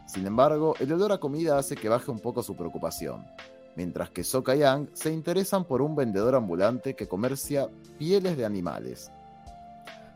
Sin 0.06 0.24
embargo, 0.24 0.76
el 0.78 0.92
olor 0.92 1.10
a 1.10 1.18
comida 1.18 1.59
hace 1.59 1.74
que 1.74 1.88
baje 1.88 2.12
un 2.12 2.20
poco 2.20 2.44
su 2.44 2.55
preocupación, 2.55 3.26
mientras 3.74 4.10
que 4.10 4.22
Sokka 4.22 4.55
y 4.55 4.62
Aang 4.62 4.88
se 4.92 5.12
interesan 5.12 5.64
por 5.64 5.82
un 5.82 5.96
vendedor 5.96 6.36
ambulante 6.36 6.94
que 6.94 7.09
comercia 7.09 7.68
pieles 7.98 8.36
de 8.36 8.44
animales. 8.44 9.10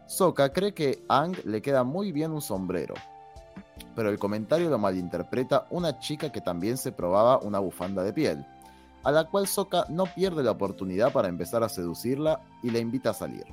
Sokka 0.06 0.52
cree 0.52 0.74
que 0.74 1.02
a 1.09 1.22
Aang 1.22 1.35
le 1.44 1.60
queda 1.60 1.82
muy 1.82 2.12
bien 2.12 2.30
un 2.30 2.40
sombrero, 2.40 2.94
pero 3.97 4.10
el 4.10 4.18
comentario 4.20 4.70
lo 4.70 4.78
malinterpreta 4.78 5.66
una 5.70 5.98
chica 5.98 6.30
que 6.30 6.40
también 6.40 6.76
se 6.76 6.93
probaba 6.93 7.39
una 7.39 7.59
bufanda 7.59 8.05
de 8.05 8.12
piel, 8.12 8.47
a 9.05 9.12
la 9.12 9.25
cual 9.25 9.47
Sokka 9.47 9.87
no 9.89 10.05
pierde 10.05 10.43
la 10.43 10.53
oportunidad 10.53 11.12
para 11.12 11.29
empezar 11.29 11.62
a 11.62 11.69
seducirla 11.69 12.43
y 12.62 12.70
la 12.70 12.79
invita 12.79 13.11
a 13.11 13.15
salir. 13.15 13.45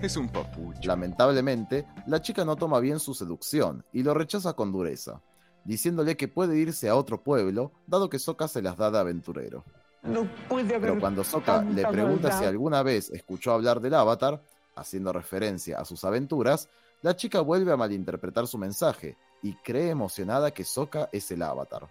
Es 0.00 0.16
un 0.16 0.28
papucho. 0.28 0.80
Lamentablemente, 0.84 1.86
la 2.06 2.20
chica 2.20 2.44
no 2.44 2.56
toma 2.56 2.80
bien 2.80 2.98
su 2.98 3.14
seducción 3.14 3.84
y 3.92 4.02
lo 4.02 4.14
rechaza 4.14 4.54
con 4.54 4.72
dureza, 4.72 5.20
diciéndole 5.64 6.16
que 6.16 6.28
puede 6.28 6.56
irse 6.58 6.88
a 6.88 6.96
otro 6.96 7.22
pueblo, 7.22 7.72
dado 7.86 8.08
que 8.08 8.18
Sokka 8.18 8.48
se 8.48 8.62
las 8.62 8.76
da 8.76 8.90
de 8.90 8.98
aventurero. 8.98 9.64
No 10.02 10.28
puede 10.48 10.74
haber 10.74 10.90
Pero 10.90 11.00
cuando 11.00 11.22
Sokka 11.22 11.62
le 11.62 11.86
pregunta 11.86 12.32
si 12.36 12.44
alguna 12.44 12.82
vez 12.82 13.10
escuchó 13.10 13.52
hablar 13.52 13.80
del 13.80 13.94
avatar, 13.94 14.42
haciendo 14.74 15.12
referencia 15.12 15.78
a 15.78 15.84
sus 15.84 16.04
aventuras, 16.04 16.68
la 17.02 17.16
chica 17.16 17.40
vuelve 17.40 17.72
a 17.72 17.76
malinterpretar 17.76 18.46
su 18.46 18.58
mensaje 18.58 19.16
y 19.42 19.54
cree 19.54 19.90
emocionada 19.90 20.52
que 20.52 20.64
Sokka 20.64 21.08
es 21.12 21.30
el 21.30 21.42
avatar. 21.42 21.88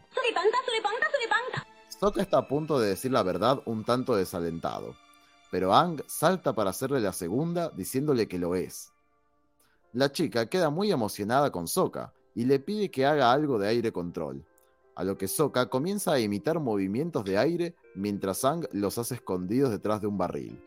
Sokka 2.02 2.24
está 2.24 2.40
a 2.40 2.48
punto 2.48 2.80
de 2.80 2.90
decir 2.90 3.12
la 3.12 3.22
verdad 3.22 3.62
un 3.66 3.84
tanto 3.84 4.16
desalentado, 4.16 4.96
pero 5.52 5.72
Aang 5.72 6.02
salta 6.08 6.52
para 6.52 6.72
hacerle 6.72 7.00
la 7.00 7.14
segunda 7.14 7.70
diciéndole 7.70 8.28
que 8.28 8.40
lo 8.40 8.56
es. 8.56 8.92
La 9.94 10.12
chica 10.12 10.48
queda 10.48 10.72
muy 10.72 10.92
emocionada 10.92 11.52
con 11.52 11.68
Sokka 11.68 12.12
y 12.34 12.46
le 12.46 12.58
pide 12.58 12.90
que 12.90 13.06
haga 13.06 13.32
algo 13.32 13.60
de 13.60 13.68
aire 13.68 13.92
control, 13.92 14.44
a 14.96 15.04
lo 15.04 15.16
que 15.16 15.28
Sokka 15.28 15.68
comienza 15.68 16.14
a 16.14 16.20
imitar 16.20 16.60
movimientos 16.60 17.24
de 17.24 17.38
aire 17.38 17.76
mientras 17.94 18.44
Aang 18.46 18.66
los 18.72 18.98
hace 18.98 19.14
escondidos 19.14 19.70
detrás 19.70 20.02
de 20.02 20.08
un 20.08 20.18
barril, 20.18 20.60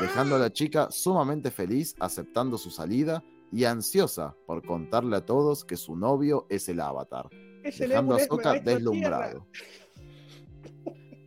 dejando 0.00 0.34
a 0.34 0.40
la 0.40 0.52
chica 0.52 0.90
sumamente 0.90 1.52
feliz 1.52 1.94
aceptando 2.00 2.58
su 2.58 2.72
salida 2.72 3.22
y 3.52 3.66
ansiosa 3.66 4.34
por 4.46 4.66
contarle 4.66 5.14
a 5.14 5.24
todos 5.24 5.64
que 5.64 5.76
su 5.76 5.94
novio 5.94 6.44
es 6.48 6.68
el 6.68 6.80
avatar, 6.80 7.28
Es 7.62 7.80
el 7.80 7.90
dejando 7.90 8.16
a 8.16 8.18
Sokka 8.18 8.54
deslumbrado. 8.54 9.46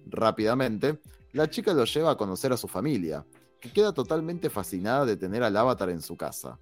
Rápidamente, 0.07 0.99
la 1.33 1.49
chica 1.49 1.73
lo 1.73 1.85
lleva 1.85 2.11
a 2.11 2.17
conocer 2.17 2.53
a 2.53 2.57
su 2.57 2.67
familia, 2.67 3.25
que 3.59 3.71
queda 3.71 3.93
totalmente 3.93 4.49
fascinada 4.49 5.05
de 5.05 5.17
tener 5.17 5.43
al 5.43 5.57
avatar 5.57 5.89
en 5.89 6.01
su 6.01 6.15
casa. 6.15 6.59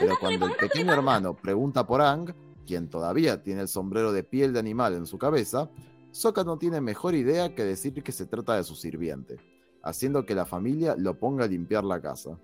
Pero 0.00 0.16
cuando 0.18 0.46
el 0.46 0.56
pequeño 0.56 0.92
hermano 0.92 1.36
pregunta 1.36 1.86
por 1.86 2.00
Aang, 2.00 2.34
quien 2.66 2.88
todavía 2.88 3.42
tiene 3.42 3.62
el 3.62 3.68
sombrero 3.68 4.12
de 4.12 4.24
piel 4.24 4.52
de 4.52 4.58
animal 4.58 4.94
en 4.94 5.06
su 5.06 5.18
cabeza, 5.18 5.70
Sokka 6.10 6.44
no 6.44 6.58
tiene 6.58 6.80
mejor 6.80 7.14
idea 7.14 7.54
que 7.54 7.64
decir 7.64 8.02
que 8.02 8.12
se 8.12 8.26
trata 8.26 8.56
de 8.56 8.64
su 8.64 8.74
sirviente, 8.74 9.36
haciendo 9.82 10.24
que 10.24 10.34
la 10.34 10.46
familia 10.46 10.94
lo 10.96 11.18
ponga 11.18 11.44
a 11.44 11.48
limpiar 11.48 11.84
la 11.84 12.00
casa. 12.00 12.38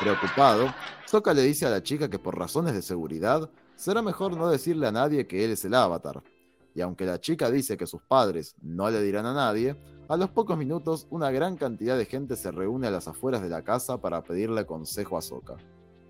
Preocupado, 0.00 0.74
Sokka 1.06 1.32
le 1.32 1.42
dice 1.42 1.66
a 1.66 1.70
la 1.70 1.82
chica 1.82 2.10
que 2.10 2.18
por 2.18 2.38
razones 2.38 2.74
de 2.74 2.82
seguridad 2.82 3.50
será 3.76 4.02
mejor 4.02 4.36
no 4.36 4.48
decirle 4.48 4.86
a 4.86 4.92
nadie 4.92 5.26
que 5.26 5.44
él 5.44 5.52
es 5.52 5.64
el 5.64 5.74
avatar. 5.74 6.22
Y 6.74 6.80
aunque 6.80 7.06
la 7.06 7.20
chica 7.20 7.50
dice 7.50 7.76
que 7.76 7.86
sus 7.86 8.02
padres 8.02 8.56
no 8.60 8.90
le 8.90 9.00
dirán 9.00 9.26
a 9.26 9.32
nadie, 9.32 9.76
a 10.08 10.16
los 10.16 10.30
pocos 10.30 10.58
minutos 10.58 11.06
una 11.10 11.30
gran 11.30 11.56
cantidad 11.56 11.96
de 11.96 12.04
gente 12.04 12.36
se 12.36 12.50
reúne 12.50 12.88
a 12.88 12.90
las 12.90 13.08
afueras 13.08 13.42
de 13.42 13.48
la 13.48 13.62
casa 13.62 13.98
para 13.98 14.22
pedirle 14.22 14.66
consejo 14.66 15.16
a 15.16 15.22
Sokka. 15.22 15.56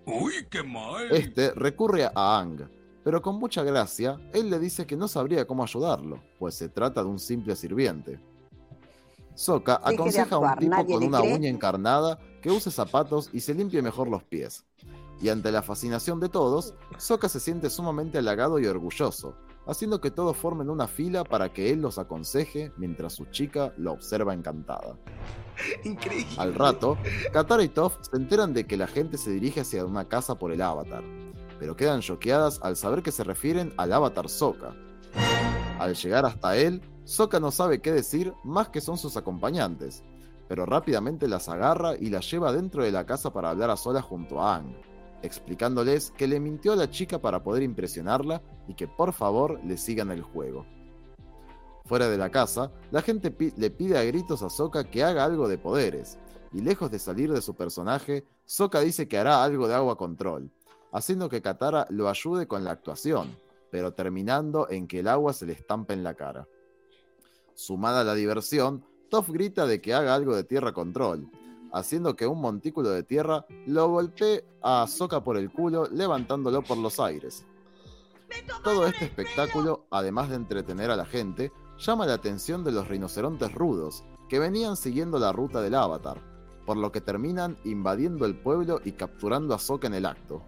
Uy, 0.05 0.45
qué 0.49 0.63
mal. 0.63 1.11
Este 1.11 1.51
recurre 1.51 2.05
a 2.05 2.11
Aang, 2.15 2.67
pero 3.03 3.21
con 3.21 3.37
mucha 3.37 3.63
gracia, 3.63 4.19
él 4.33 4.49
le 4.49 4.59
dice 4.59 4.87
que 4.87 4.97
no 4.97 5.07
sabría 5.07 5.45
cómo 5.45 5.63
ayudarlo, 5.63 6.19
pues 6.39 6.55
se 6.55 6.69
trata 6.69 7.03
de 7.03 7.09
un 7.09 7.19
simple 7.19 7.55
sirviente. 7.55 8.19
Sokka 9.35 9.81
aconseja 9.83 10.35
a 10.35 10.39
un 10.39 10.57
tipo 10.57 10.85
con 10.85 11.03
una 11.03 11.19
cree. 11.19 11.35
uña 11.35 11.49
encarnada 11.49 12.17
que 12.41 12.49
use 12.49 12.71
zapatos 12.71 13.29
y 13.33 13.41
se 13.41 13.53
limpie 13.53 13.81
mejor 13.81 14.07
los 14.07 14.23
pies. 14.23 14.65
Y 15.21 15.29
ante 15.29 15.51
la 15.51 15.61
fascinación 15.61 16.19
de 16.19 16.29
todos, 16.29 16.73
Sokka 16.97 17.29
se 17.29 17.39
siente 17.39 17.69
sumamente 17.69 18.17
halagado 18.17 18.59
y 18.59 18.65
orgulloso, 18.65 19.35
haciendo 19.67 20.01
que 20.01 20.11
todos 20.11 20.37
formen 20.37 20.69
una 20.69 20.87
fila 20.87 21.23
para 21.23 21.51
que 21.51 21.71
él 21.71 21.81
los 21.81 21.97
aconseje 21.97 22.71
mientras 22.77 23.13
su 23.13 23.25
chica 23.25 23.73
lo 23.77 23.93
observa 23.93 24.33
encantada. 24.33 24.97
Increíble. 25.83 26.33
Al 26.37 26.53
rato, 26.53 26.97
Katara 27.31 27.63
y 27.63 27.69
Toph 27.69 27.97
se 28.01 28.17
enteran 28.17 28.53
de 28.53 28.65
que 28.65 28.77
la 28.77 28.87
gente 28.87 29.17
se 29.17 29.31
dirige 29.31 29.61
hacia 29.61 29.85
una 29.85 30.05
casa 30.05 30.35
por 30.35 30.51
el 30.51 30.61
avatar, 30.61 31.03
pero 31.59 31.75
quedan 31.75 32.01
choqueadas 32.01 32.59
al 32.61 32.75
saber 32.75 33.01
que 33.03 33.11
se 33.11 33.23
refieren 33.23 33.73
al 33.77 33.93
avatar 33.93 34.29
Sokka. 34.29 34.75
Al 35.79 35.95
llegar 35.95 36.25
hasta 36.25 36.57
él, 36.57 36.81
Sokka 37.03 37.39
no 37.39 37.51
sabe 37.51 37.81
qué 37.81 37.91
decir 37.91 38.33
más 38.43 38.69
que 38.69 38.81
son 38.81 38.97
sus 38.97 39.17
acompañantes, 39.17 40.03
pero 40.47 40.65
rápidamente 40.65 41.27
las 41.27 41.49
agarra 41.49 41.95
y 41.95 42.09
las 42.09 42.29
lleva 42.29 42.51
dentro 42.51 42.83
de 42.83 42.91
la 42.91 43.05
casa 43.05 43.31
para 43.31 43.49
hablar 43.49 43.69
a 43.69 43.77
solas 43.77 44.03
junto 44.03 44.41
a 44.41 44.57
Ang, 44.57 44.75
explicándoles 45.21 46.11
que 46.11 46.27
le 46.27 46.39
mintió 46.39 46.73
a 46.73 46.75
la 46.75 46.89
chica 46.89 47.19
para 47.19 47.43
poder 47.43 47.63
impresionarla 47.63 48.41
y 48.67 48.75
que 48.75 48.87
por 48.87 49.13
favor 49.13 49.59
le 49.63 49.77
sigan 49.77 50.11
el 50.11 50.21
juego. 50.21 50.65
Fuera 51.85 52.09
de 52.09 52.17
la 52.17 52.31
casa, 52.31 52.71
la 52.91 53.01
gente 53.01 53.35
le 53.57 53.69
pide 53.69 53.97
a 53.97 54.03
gritos 54.03 54.41
a 54.41 54.49
Sokka 54.49 54.85
que 54.85 55.03
haga 55.03 55.23
algo 55.23 55.47
de 55.47 55.57
poderes, 55.57 56.17
y 56.51 56.61
lejos 56.61 56.89
de 56.89 56.99
salir 56.99 57.31
de 57.31 57.41
su 57.41 57.53
personaje, 57.55 58.25
Sokka 58.45 58.79
dice 58.79 59.07
que 59.07 59.17
hará 59.17 59.43
algo 59.43 59.67
de 59.67 59.75
agua 59.75 59.97
control, 59.97 60.51
haciendo 60.91 61.29
que 61.29 61.41
Katara 61.41 61.85
lo 61.89 62.09
ayude 62.09 62.47
con 62.47 62.63
la 62.63 62.71
actuación, 62.71 63.37
pero 63.71 63.93
terminando 63.93 64.69
en 64.69 64.87
que 64.87 65.01
el 65.01 65.07
agua 65.07 65.33
se 65.33 65.45
le 65.45 65.53
estampa 65.53 65.93
en 65.93 66.03
la 66.03 66.13
cara. 66.13 66.47
Sumada 67.53 68.01
a 68.01 68.03
la 68.03 68.15
diversión, 68.15 68.83
Toph 69.09 69.29
grita 69.29 69.67
de 69.67 69.81
que 69.81 69.93
haga 69.93 70.15
algo 70.15 70.35
de 70.35 70.43
tierra 70.43 70.73
control, 70.73 71.29
haciendo 71.75 72.15
que 72.15 72.25
un 72.25 72.39
montículo 72.39 72.89
de 72.89 73.03
tierra 73.03 73.45
lo 73.67 73.89
golpee 73.89 74.45
a 74.63 74.87
Sokka 74.87 75.23
por 75.23 75.35
el 75.35 75.51
culo, 75.51 75.87
levantándolo 75.91 76.61
por 76.61 76.77
los 76.77 77.01
aires. 77.01 77.45
Todo 78.63 78.87
este 78.87 79.05
espectáculo, 79.05 79.85
además 79.91 80.29
de 80.29 80.37
entretener 80.37 80.89
a 80.89 80.95
la 80.95 81.05
gente, 81.05 81.51
llama 81.77 82.05
la 82.05 82.13
atención 82.13 82.63
de 82.63 82.71
los 82.71 82.87
rinocerontes 82.87 83.53
rudos, 83.53 84.05
que 84.29 84.39
venían 84.39 84.77
siguiendo 84.77 85.19
la 85.19 85.33
ruta 85.33 85.61
del 85.61 85.75
Avatar, 85.75 86.21
por 86.65 86.77
lo 86.77 86.93
que 86.93 87.01
terminan 87.01 87.57
invadiendo 87.65 88.25
el 88.25 88.39
pueblo 88.39 88.79
y 88.85 88.93
capturando 88.93 89.53
a 89.53 89.59
Sokka 89.59 89.87
en 89.87 89.95
el 89.95 90.05
acto. 90.05 90.41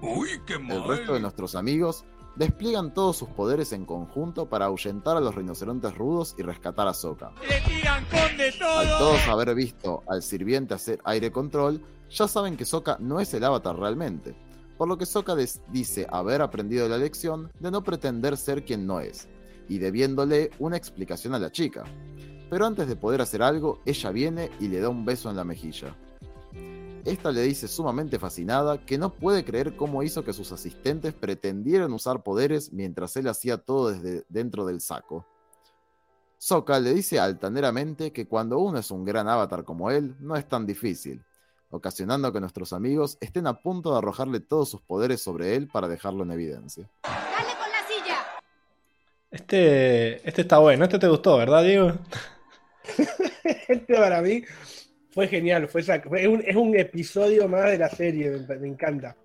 Uy, 0.00 0.40
qué 0.46 0.54
El 0.54 0.84
resto 0.84 1.14
de 1.14 1.20
nuestros 1.20 1.56
amigos 1.56 2.04
despliegan 2.38 2.94
todos 2.94 3.16
sus 3.16 3.28
poderes 3.30 3.72
en 3.72 3.84
conjunto 3.84 4.48
para 4.48 4.66
ahuyentar 4.66 5.16
a 5.16 5.20
los 5.20 5.34
rinocerontes 5.34 5.98
rudos 5.98 6.36
y 6.38 6.42
rescatar 6.42 6.86
a 6.86 6.94
Sokka. 6.94 7.32
Al 7.34 8.88
todos 8.98 9.26
haber 9.26 9.54
visto 9.56 10.04
al 10.06 10.22
sirviente 10.22 10.72
hacer 10.72 11.00
aire 11.04 11.32
control, 11.32 11.82
ya 12.08 12.28
saben 12.28 12.56
que 12.56 12.64
Sokka 12.64 12.96
no 13.00 13.18
es 13.18 13.34
el 13.34 13.42
avatar 13.42 13.76
realmente, 13.76 14.36
por 14.78 14.86
lo 14.86 14.96
que 14.96 15.04
Sokka 15.04 15.34
dice 15.72 16.06
haber 16.10 16.40
aprendido 16.40 16.88
la 16.88 16.96
lección 16.96 17.50
de 17.58 17.72
no 17.72 17.82
pretender 17.82 18.36
ser 18.36 18.64
quien 18.64 18.86
no 18.86 19.00
es, 19.00 19.28
y 19.68 19.78
debiéndole 19.78 20.50
una 20.60 20.76
explicación 20.76 21.34
a 21.34 21.40
la 21.40 21.50
chica. 21.50 21.84
Pero 22.48 22.66
antes 22.66 22.86
de 22.86 22.94
poder 22.94 23.20
hacer 23.20 23.42
algo, 23.42 23.82
ella 23.84 24.10
viene 24.10 24.50
y 24.60 24.68
le 24.68 24.80
da 24.80 24.88
un 24.88 25.04
beso 25.04 25.28
en 25.28 25.36
la 25.36 25.44
mejilla. 25.44 25.94
Esta 27.04 27.30
le 27.32 27.42
dice 27.42 27.68
sumamente 27.68 28.18
fascinada 28.18 28.84
que 28.84 28.98
no 28.98 29.14
puede 29.14 29.44
creer 29.44 29.76
cómo 29.76 30.02
hizo 30.02 30.24
que 30.24 30.32
sus 30.32 30.52
asistentes 30.52 31.14
pretendieran 31.14 31.92
usar 31.92 32.22
poderes 32.22 32.72
mientras 32.72 33.16
él 33.16 33.28
hacía 33.28 33.58
todo 33.58 33.90
desde 33.90 34.24
dentro 34.28 34.66
del 34.66 34.80
saco. 34.80 35.26
Sokka 36.38 36.78
le 36.78 36.94
dice 36.94 37.18
altaneramente 37.18 38.12
que 38.12 38.26
cuando 38.26 38.58
uno 38.58 38.78
es 38.78 38.90
un 38.90 39.04
gran 39.04 39.28
avatar 39.28 39.64
como 39.64 39.90
él, 39.90 40.14
no 40.20 40.36
es 40.36 40.46
tan 40.46 40.66
difícil, 40.66 41.24
ocasionando 41.70 42.32
que 42.32 42.40
nuestros 42.40 42.72
amigos 42.72 43.18
estén 43.20 43.46
a 43.46 43.60
punto 43.60 43.92
de 43.92 43.98
arrojarle 43.98 44.40
todos 44.40 44.70
sus 44.70 44.80
poderes 44.82 45.20
sobre 45.20 45.56
él 45.56 45.68
para 45.68 45.88
dejarlo 45.88 46.24
en 46.24 46.32
evidencia. 46.32 46.88
¡Dale 47.02 47.52
con 47.58 47.70
la 47.70 47.88
silla! 47.88 48.18
Este, 49.30 50.28
este 50.28 50.42
está 50.42 50.58
bueno, 50.58 50.84
este 50.84 50.98
te 50.98 51.08
gustó, 51.08 51.36
¿verdad, 51.38 51.62
Diego? 51.62 51.92
Este 53.68 53.94
para 53.94 54.20
mí 54.20 54.42
fue 55.18 55.28
genial. 55.28 55.68
Fue, 55.68 55.80
esa- 55.80 56.00
fue 56.00 56.28
un, 56.28 56.42
es 56.46 56.54
un 56.56 56.76
episodio 56.76 57.48
más 57.48 57.70
de 57.72 57.78
la 57.78 57.88
serie, 57.88 58.30
me, 58.48 58.56
me 58.58 58.68
encanta. 58.68 59.16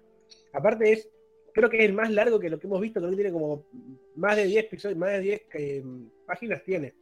Aparte 0.53 0.91
es, 0.93 1.09
creo 1.53 1.69
que 1.69 1.77
es 1.77 1.85
el 1.85 1.93
más 1.93 2.09
largo 2.09 2.39
que 2.39 2.49
lo 2.49 2.59
que 2.59 2.67
hemos 2.67 2.81
visto, 2.81 2.99
creo 2.99 3.11
que 3.11 3.15
tiene 3.17 3.31
como 3.31 3.65
más 4.15 4.35
de 4.37 4.45
10 4.45 4.65
episodios, 4.65 4.97
más 4.97 5.11
de 5.11 5.19
10 5.19 5.41
eh, 5.53 5.83
páginas 6.25 6.63
tiene. 6.63 6.93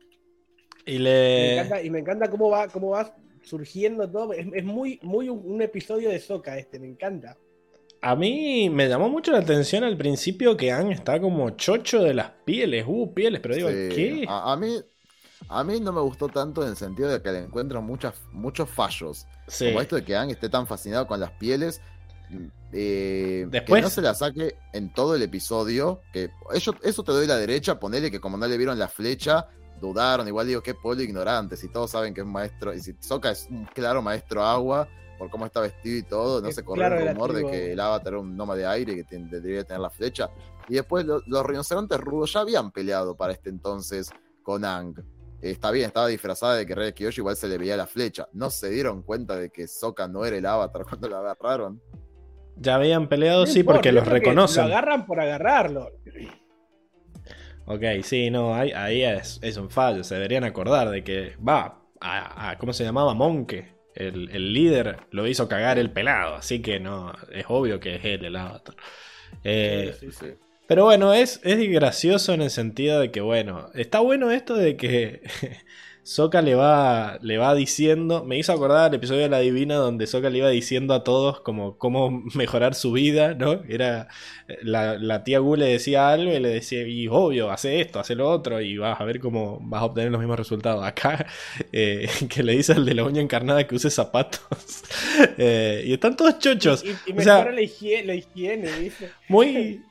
Y 0.85 0.93
Me 0.93 0.99
le. 0.99 1.53
encanta, 1.53 1.81
y 1.81 1.89
me 1.89 1.99
encanta 1.99 2.29
cómo 2.29 2.49
va, 2.49 2.67
cómo 2.67 2.89
va 2.89 3.15
surgiendo 3.43 4.09
todo. 4.11 4.33
Es, 4.33 4.45
es 4.53 4.63
muy, 4.63 4.99
muy 5.03 5.29
un, 5.29 5.41
un 5.45 5.61
episodio 5.61 6.09
de 6.09 6.19
Soca 6.19 6.57
este, 6.57 6.79
me 6.79 6.87
encanta. 6.87 7.37
A 8.03 8.15
mí 8.15 8.69
me 8.71 8.87
llamó 8.89 9.09
mucho 9.09 9.31
la 9.31 9.39
atención 9.39 9.83
al 9.83 9.95
principio 9.97 10.57
que 10.57 10.71
Ang 10.71 10.91
está 10.91 11.19
como 11.21 11.51
chocho 11.51 12.01
de 12.03 12.13
las 12.15 12.31
pieles. 12.45 12.83
Uh, 12.87 13.13
pieles, 13.13 13.39
pero 13.41 13.55
digo, 13.55 13.69
Sí, 13.69 13.89
¿qué? 13.89 14.25
A, 14.27 14.53
a 14.53 14.57
mí, 14.57 14.75
a 15.49 15.63
mí 15.63 15.79
no 15.79 15.91
me 15.91 16.01
gustó 16.01 16.27
tanto 16.29 16.63
en 16.63 16.69
el 16.69 16.75
sentido 16.77 17.09
de 17.09 17.21
que 17.21 17.31
le 17.31 17.39
encuentro 17.39 17.81
muchas, 17.81 18.15
muchos 18.31 18.69
fallos. 18.69 19.25
Sí. 19.47 19.67
Como 19.67 19.81
esto 19.81 19.95
de 19.97 20.03
que 20.05 20.15
Aang 20.15 20.29
esté 20.31 20.49
tan 20.49 20.65
fascinado 20.67 21.07
con 21.07 21.19
las 21.19 21.31
pieles. 21.31 21.81
eh, 22.71 23.45
Después- 23.49 23.79
Que 23.79 23.83
no 23.83 23.89
se 23.89 24.01
la 24.01 24.13
saque 24.13 24.55
en 24.73 24.93
todo 24.93 25.15
el 25.15 25.21
episodio. 25.21 26.01
Que 26.13 26.29
eso, 26.53 26.73
eso 26.83 27.03
te 27.03 27.11
doy 27.11 27.27
la 27.27 27.35
derecha. 27.37 27.79
Ponele 27.79 28.09
que 28.11 28.19
como 28.21 28.37
no 28.37 28.47
le 28.47 28.57
vieron 28.57 28.79
la 28.79 28.87
flecha, 28.87 29.47
dudaron. 29.81 30.27
Igual 30.27 30.47
digo 30.47 30.61
que 30.63 30.73
pueblo 30.73 31.03
ignorante. 31.03 31.57
Si 31.57 31.67
todos 31.67 31.91
saben 31.91 32.13
que 32.13 32.21
es 32.21 32.27
maestro. 32.27 32.73
Y 32.73 32.79
si 32.79 32.95
Sokka 32.99 33.31
es 33.31 33.47
un 33.49 33.65
claro 33.65 34.01
maestro 34.01 34.43
agua. 34.45 34.87
Por 35.17 35.29
cómo 35.29 35.45
está 35.45 35.59
vestido 35.59 35.97
y 35.97 36.03
todo. 36.03 36.41
No 36.41 36.47
Es 36.47 36.55
se 36.55 36.63
claro 36.63 36.95
de 36.95 37.01
el 37.03 37.13
rumor 37.13 37.33
de 37.33 37.45
que 37.45 37.71
el 37.73 37.79
avatar 37.79 38.13
era 38.13 38.21
un 38.21 38.35
nómada 38.37 38.59
de 38.59 38.65
aire. 38.67 38.95
Que 38.95 39.03
ten- 39.03 39.29
debería 39.29 39.63
tener 39.65 39.81
la 39.81 39.89
flecha. 39.89 40.29
Y 40.69 40.75
después 40.75 41.05
lo- 41.05 41.21
los 41.27 41.45
rinocerontes 41.45 41.99
rudos 41.99 42.31
ya 42.33 42.39
habían 42.39 42.71
peleado 42.71 43.15
para 43.17 43.33
este 43.33 43.49
entonces 43.49 44.09
con 44.43 44.63
Ang. 44.63 44.95
Está 45.41 45.71
bien, 45.71 45.87
estaba 45.87 46.07
disfrazada 46.07 46.55
de 46.55 46.65
que 46.65 46.75
Rey 46.75 46.93
Kyoshi 46.93 47.21
igual 47.21 47.35
se 47.35 47.47
le 47.47 47.57
veía 47.57 47.75
la 47.75 47.87
flecha. 47.87 48.27
No 48.33 48.49
se 48.49 48.69
dieron 48.69 49.01
cuenta 49.01 49.35
de 49.35 49.49
que 49.49 49.67
Sokka 49.67 50.07
no 50.07 50.23
era 50.25 50.37
el 50.37 50.45
avatar 50.45 50.83
cuando 50.89 51.09
lo 51.09 51.17
agarraron. 51.17 51.81
Ya 52.57 52.75
habían 52.75 53.07
peleado, 53.09 53.45
sí, 53.47 53.63
porque 53.63 53.91
los 53.91 54.07
reconocen. 54.07 54.67
Lo 54.67 54.73
agarran 54.75 55.05
por 55.05 55.19
agarrarlo. 55.19 55.89
Ok, 57.65 57.83
sí, 58.03 58.29
no, 58.29 58.53
ahí, 58.53 58.71
ahí 58.71 59.03
es, 59.03 59.39
es 59.41 59.57
un 59.57 59.69
fallo. 59.69 60.03
Se 60.03 60.15
deberían 60.15 60.43
acordar 60.43 60.89
de 60.89 61.03
que, 61.03 61.35
va, 61.37 61.81
a, 61.99 62.49
a- 62.51 62.57
¿cómo 62.57 62.73
se 62.73 62.83
llamaba? 62.83 63.13
Monke. 63.13 63.79
El, 63.93 64.29
el 64.31 64.53
líder 64.53 65.01
lo 65.11 65.27
hizo 65.27 65.47
cagar 65.49 65.77
el 65.77 65.91
pelado, 65.91 66.35
así 66.35 66.61
que 66.61 66.79
no, 66.79 67.11
es 67.31 67.45
obvio 67.49 67.79
que 67.79 67.95
es 67.95 68.05
él 68.05 68.23
el 68.25 68.35
avatar. 68.37 68.75
Eh, 69.43 69.93
Sí, 69.99 70.11
sí, 70.11 70.17
sí. 70.17 70.33
Pero 70.71 70.85
bueno, 70.85 71.13
es, 71.13 71.41
es 71.43 71.69
gracioso 71.69 72.33
en 72.33 72.41
el 72.41 72.49
sentido 72.49 73.01
de 73.01 73.11
que, 73.11 73.19
bueno, 73.19 73.69
está 73.73 73.99
bueno 73.99 74.31
esto 74.31 74.55
de 74.55 74.77
que 74.77 75.21
Soka 76.03 76.41
le 76.41 76.55
va, 76.55 77.19
le 77.21 77.37
va 77.37 77.53
diciendo, 77.53 78.23
me 78.23 78.37
hizo 78.37 78.53
acordar 78.53 78.89
el 78.89 78.95
episodio 78.95 79.23
de 79.23 79.27
La 79.27 79.39
Divina 79.39 79.75
donde 79.75 80.07
Soka 80.07 80.29
le 80.29 80.37
iba 80.37 80.47
diciendo 80.47 80.93
a 80.93 81.03
todos 81.03 81.41
como 81.41 81.77
cómo 81.77 82.23
mejorar 82.35 82.73
su 82.73 82.93
vida, 82.93 83.33
¿no? 83.33 83.61
Era, 83.67 84.07
la, 84.61 84.97
la 84.97 85.25
tía 85.25 85.39
Gu 85.39 85.57
le 85.57 85.65
decía 85.65 86.09
algo 86.09 86.31
y 86.31 86.39
le 86.39 86.47
decía, 86.47 86.87
y 86.87 87.09
obvio, 87.09 87.51
hace 87.51 87.81
esto, 87.81 87.99
hace 87.99 88.15
lo 88.15 88.29
otro 88.29 88.61
y 88.61 88.77
vas 88.77 89.01
a 89.01 89.03
ver 89.03 89.19
cómo 89.19 89.59
vas 89.63 89.81
a 89.81 89.85
obtener 89.87 90.09
los 90.09 90.21
mismos 90.21 90.39
resultados. 90.39 90.85
Acá, 90.85 91.25
eh, 91.73 92.07
que 92.29 92.43
le 92.43 92.53
dice 92.53 92.71
al 92.71 92.85
de 92.85 92.93
la 92.93 93.03
uña 93.03 93.21
encarnada 93.21 93.67
que 93.67 93.75
use 93.75 93.89
zapatos. 93.89 94.39
Eh, 95.37 95.83
y 95.85 95.91
están 95.91 96.15
todos 96.15 96.39
chochos. 96.39 96.81
Y, 96.85 97.11
y 97.11 97.17
O 97.17 97.21
sea- 97.21 97.39
mejora 97.39 97.51
la 97.51 97.61
higiene, 97.61 98.05
la 98.05 98.15
higiene, 98.15 98.71
dice. 98.79 99.09
Muy... 99.27 99.83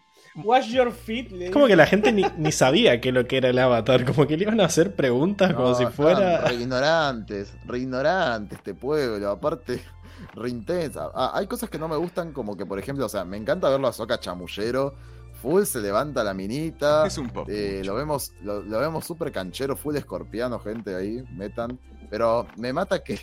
Wash 0.45 0.71
your 0.71 0.93
feet. 0.93 1.31
le 1.31 1.47
Es 1.47 1.51
como 1.51 1.67
que 1.67 1.77
la 1.77 1.87
gente 1.87 2.13
ni, 2.13 2.25
ni 2.39 2.53
sabía 2.53 3.01
qué 3.01 3.13
lo 3.13 3.27
que 3.27 3.39
era 3.39 3.49
el 3.49 3.59
avatar, 3.59 4.05
como 4.05 4.27
que 4.27 4.37
le 4.37 4.45
iban 4.45 4.61
a 4.61 4.67
hacer 4.67 4.95
preguntas 4.95 5.55
como 5.55 5.75
si 5.75 5.87
fuera... 5.87 6.43
Re 6.43 6.55
ignorantes, 6.55 7.55
re 7.67 7.79
ignorantes 7.79 8.59
este 8.59 8.75
pueblo. 8.75 9.31
Aparte, 9.31 9.81
re 10.35 10.51
intensa. 10.51 11.11
Ah, 11.15 11.33
hay 11.35 11.47
cosas 11.47 11.71
que 11.71 11.79
no 11.79 11.89
me 11.89 11.97
gustan, 11.97 12.33
como 12.33 12.57
que, 12.57 12.67
por 12.67 12.79
ejemplo, 12.79 13.07
o 13.07 13.09
sea, 13.09 13.25
me 13.25 13.37
encanta 13.37 13.69
verlo 13.69 13.89
a 13.89 13.93
Sokka 13.93 14.21
chamullero. 14.21 14.95
Full 15.43 15.65
se 15.65 15.81
levanta 15.81 16.23
la 16.23 16.35
minita. 16.35 17.07
Es 17.07 17.17
un 17.17 17.29
papucho. 17.29 17.53
Eh, 17.53 17.83
lo 17.85 17.95
vemos 17.95 18.33
lo, 18.43 18.63
lo 18.63 18.79
vemos 18.79 19.07
súper 19.07 19.33
canchero, 19.33 19.75
full 19.75 19.97
escorpiano, 19.97 20.59
gente 20.59 20.95
ahí, 20.95 21.25
metan. 21.35 21.79
Pero 22.11 22.47
me 22.57 22.73
mata 22.73 23.03
que. 23.03 23.19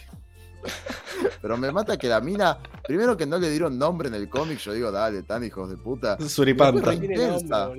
pero 1.42 1.58
me 1.58 1.72
mata 1.72 1.98
que 1.98 2.08
la 2.08 2.22
mina. 2.22 2.58
Primero 2.88 3.18
que 3.18 3.26
no 3.26 3.38
le 3.38 3.50
dieron 3.50 3.78
nombre 3.78 4.08
en 4.08 4.14
el 4.16 4.30
cómic, 4.30 4.60
yo 4.60 4.72
digo, 4.74 4.92
dale, 4.92 5.24
tan 5.24 5.44
hijos 5.44 5.70
de 5.70 5.78
puta. 5.78 6.18
Suripanta. 6.28 6.82
Re 6.92 6.96
intensa. 6.96 7.70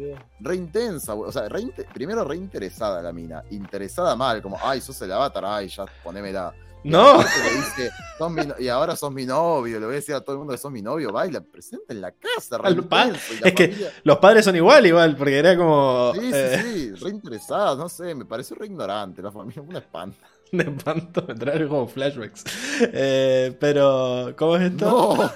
Re 0.41 0.55
intensa, 0.57 1.15
o 1.15 1.33
sea, 1.33 1.49
re 1.49 1.63
primero 1.95 2.25
re 2.25 2.37
interesada 2.37 3.01
la 3.03 3.13
mina. 3.13 3.43
Interesada 3.51 4.15
mal, 4.17 4.43
como, 4.43 4.59
ay, 4.63 4.81
sos 4.81 5.01
el 5.03 5.13
avatar, 5.13 5.45
ay, 5.47 5.69
ya 5.69 5.87
ponémela. 6.05 6.53
Y 6.85 6.91
No. 6.91 7.19
le 7.19 7.25
dice, 7.57 7.91
"Sos 8.19 8.31
mi 8.31 8.47
no- 8.47 8.55
y 8.57 8.69
ahora 8.69 8.95
sos 8.95 9.11
mi 9.13 9.27
novio, 9.27 9.81
le 9.81 9.87
voy 9.87 9.95
a 9.95 9.97
decir 9.97 10.15
a 10.15 10.21
todo 10.21 10.35
el 10.35 10.39
mundo 10.39 10.53
que 10.53 10.59
sos 10.59 10.71
mi 10.71 10.81
novio, 10.81 11.11
baila, 11.11 11.41
presenta 11.41 11.93
en 11.93 12.01
la 12.01 12.13
casa, 12.13 12.57
re 12.59 12.83
pa- 12.83 13.07
la 13.07 13.19
es 13.49 13.53
que- 13.55 13.91
Los 14.05 14.19
padres 14.19 14.45
son 14.45 14.55
igual, 14.55 14.87
igual, 14.87 15.17
porque 15.17 15.39
era 15.39 15.57
como... 15.57 16.13
Sí, 16.15 16.21
sí, 16.21 16.31
eh, 16.33 16.61
sí, 16.63 16.91
re 17.05 17.11
interesada, 17.11 17.75
no 17.75 17.89
sé, 17.89 18.15
me 18.15 18.25
pareció 18.25 18.55
re 18.57 18.67
ignorante 18.67 19.21
la 19.21 19.33
familia, 19.33 19.61
una 19.61 19.81
espanto. 19.81 20.19
De 20.53 20.65
espanto 20.65 21.25
me 21.27 21.35
trae 21.35 21.66
como 21.69 21.87
flashbacks. 21.89 22.45
Eh, 22.93 23.55
pero, 23.59 24.35
¿cómo 24.37 24.57
es 24.57 24.70
esto? 24.73 24.87
No, 25.16 25.31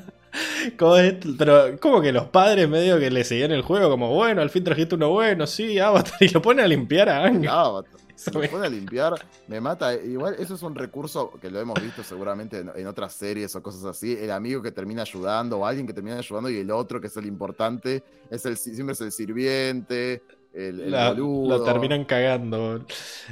¿Cómo 0.78 0.96
es 0.96 1.12
esto? 1.14 1.28
Pero, 1.38 1.78
como 1.80 2.00
que 2.00 2.12
los 2.12 2.26
padres 2.26 2.68
medio 2.68 2.98
que 2.98 3.10
le 3.10 3.24
seguían 3.24 3.52
el 3.52 3.62
juego, 3.62 3.90
como, 3.90 4.12
bueno, 4.14 4.42
al 4.42 4.50
fin 4.50 4.64
trajiste 4.64 4.94
uno 4.96 5.10
bueno, 5.10 5.46
sí, 5.46 5.78
Avatar, 5.78 6.14
y 6.20 6.28
lo 6.28 6.42
pone 6.42 6.62
a 6.62 6.66
limpiar 6.66 7.08
a 7.08 7.24
Ang. 7.24 7.46
Avatar. 7.48 8.00
Se 8.16 8.30
me 8.38 8.48
pone 8.48 8.66
a 8.66 8.70
limpiar, 8.70 9.12
me 9.48 9.60
mata. 9.60 9.92
Igual 9.92 10.36
eso 10.38 10.54
es 10.54 10.62
un 10.62 10.76
recurso 10.76 11.32
que 11.42 11.50
lo 11.50 11.60
hemos 11.60 11.82
visto 11.82 12.04
seguramente 12.04 12.58
en, 12.58 12.70
en 12.74 12.86
otras 12.86 13.12
series 13.12 13.54
o 13.56 13.62
cosas 13.62 13.84
así. 13.84 14.16
El 14.18 14.30
amigo 14.30 14.62
que 14.62 14.70
termina 14.70 15.02
ayudando 15.02 15.58
o 15.58 15.66
alguien 15.66 15.84
que 15.84 15.92
termina 15.92 16.16
ayudando 16.18 16.48
y 16.48 16.58
el 16.58 16.70
otro 16.70 17.00
que 17.00 17.08
es 17.08 17.16
el 17.16 17.26
importante 17.26 18.04
es 18.30 18.46
el 18.46 18.56
siempre 18.56 18.92
es 18.92 19.00
el 19.00 19.10
sirviente, 19.10 20.22
el, 20.54 20.80
el 20.82 20.90
La- 20.92 21.08
boludo. 21.10 21.58
lo 21.58 21.64
terminan 21.64 22.04
cagando. 22.04 22.86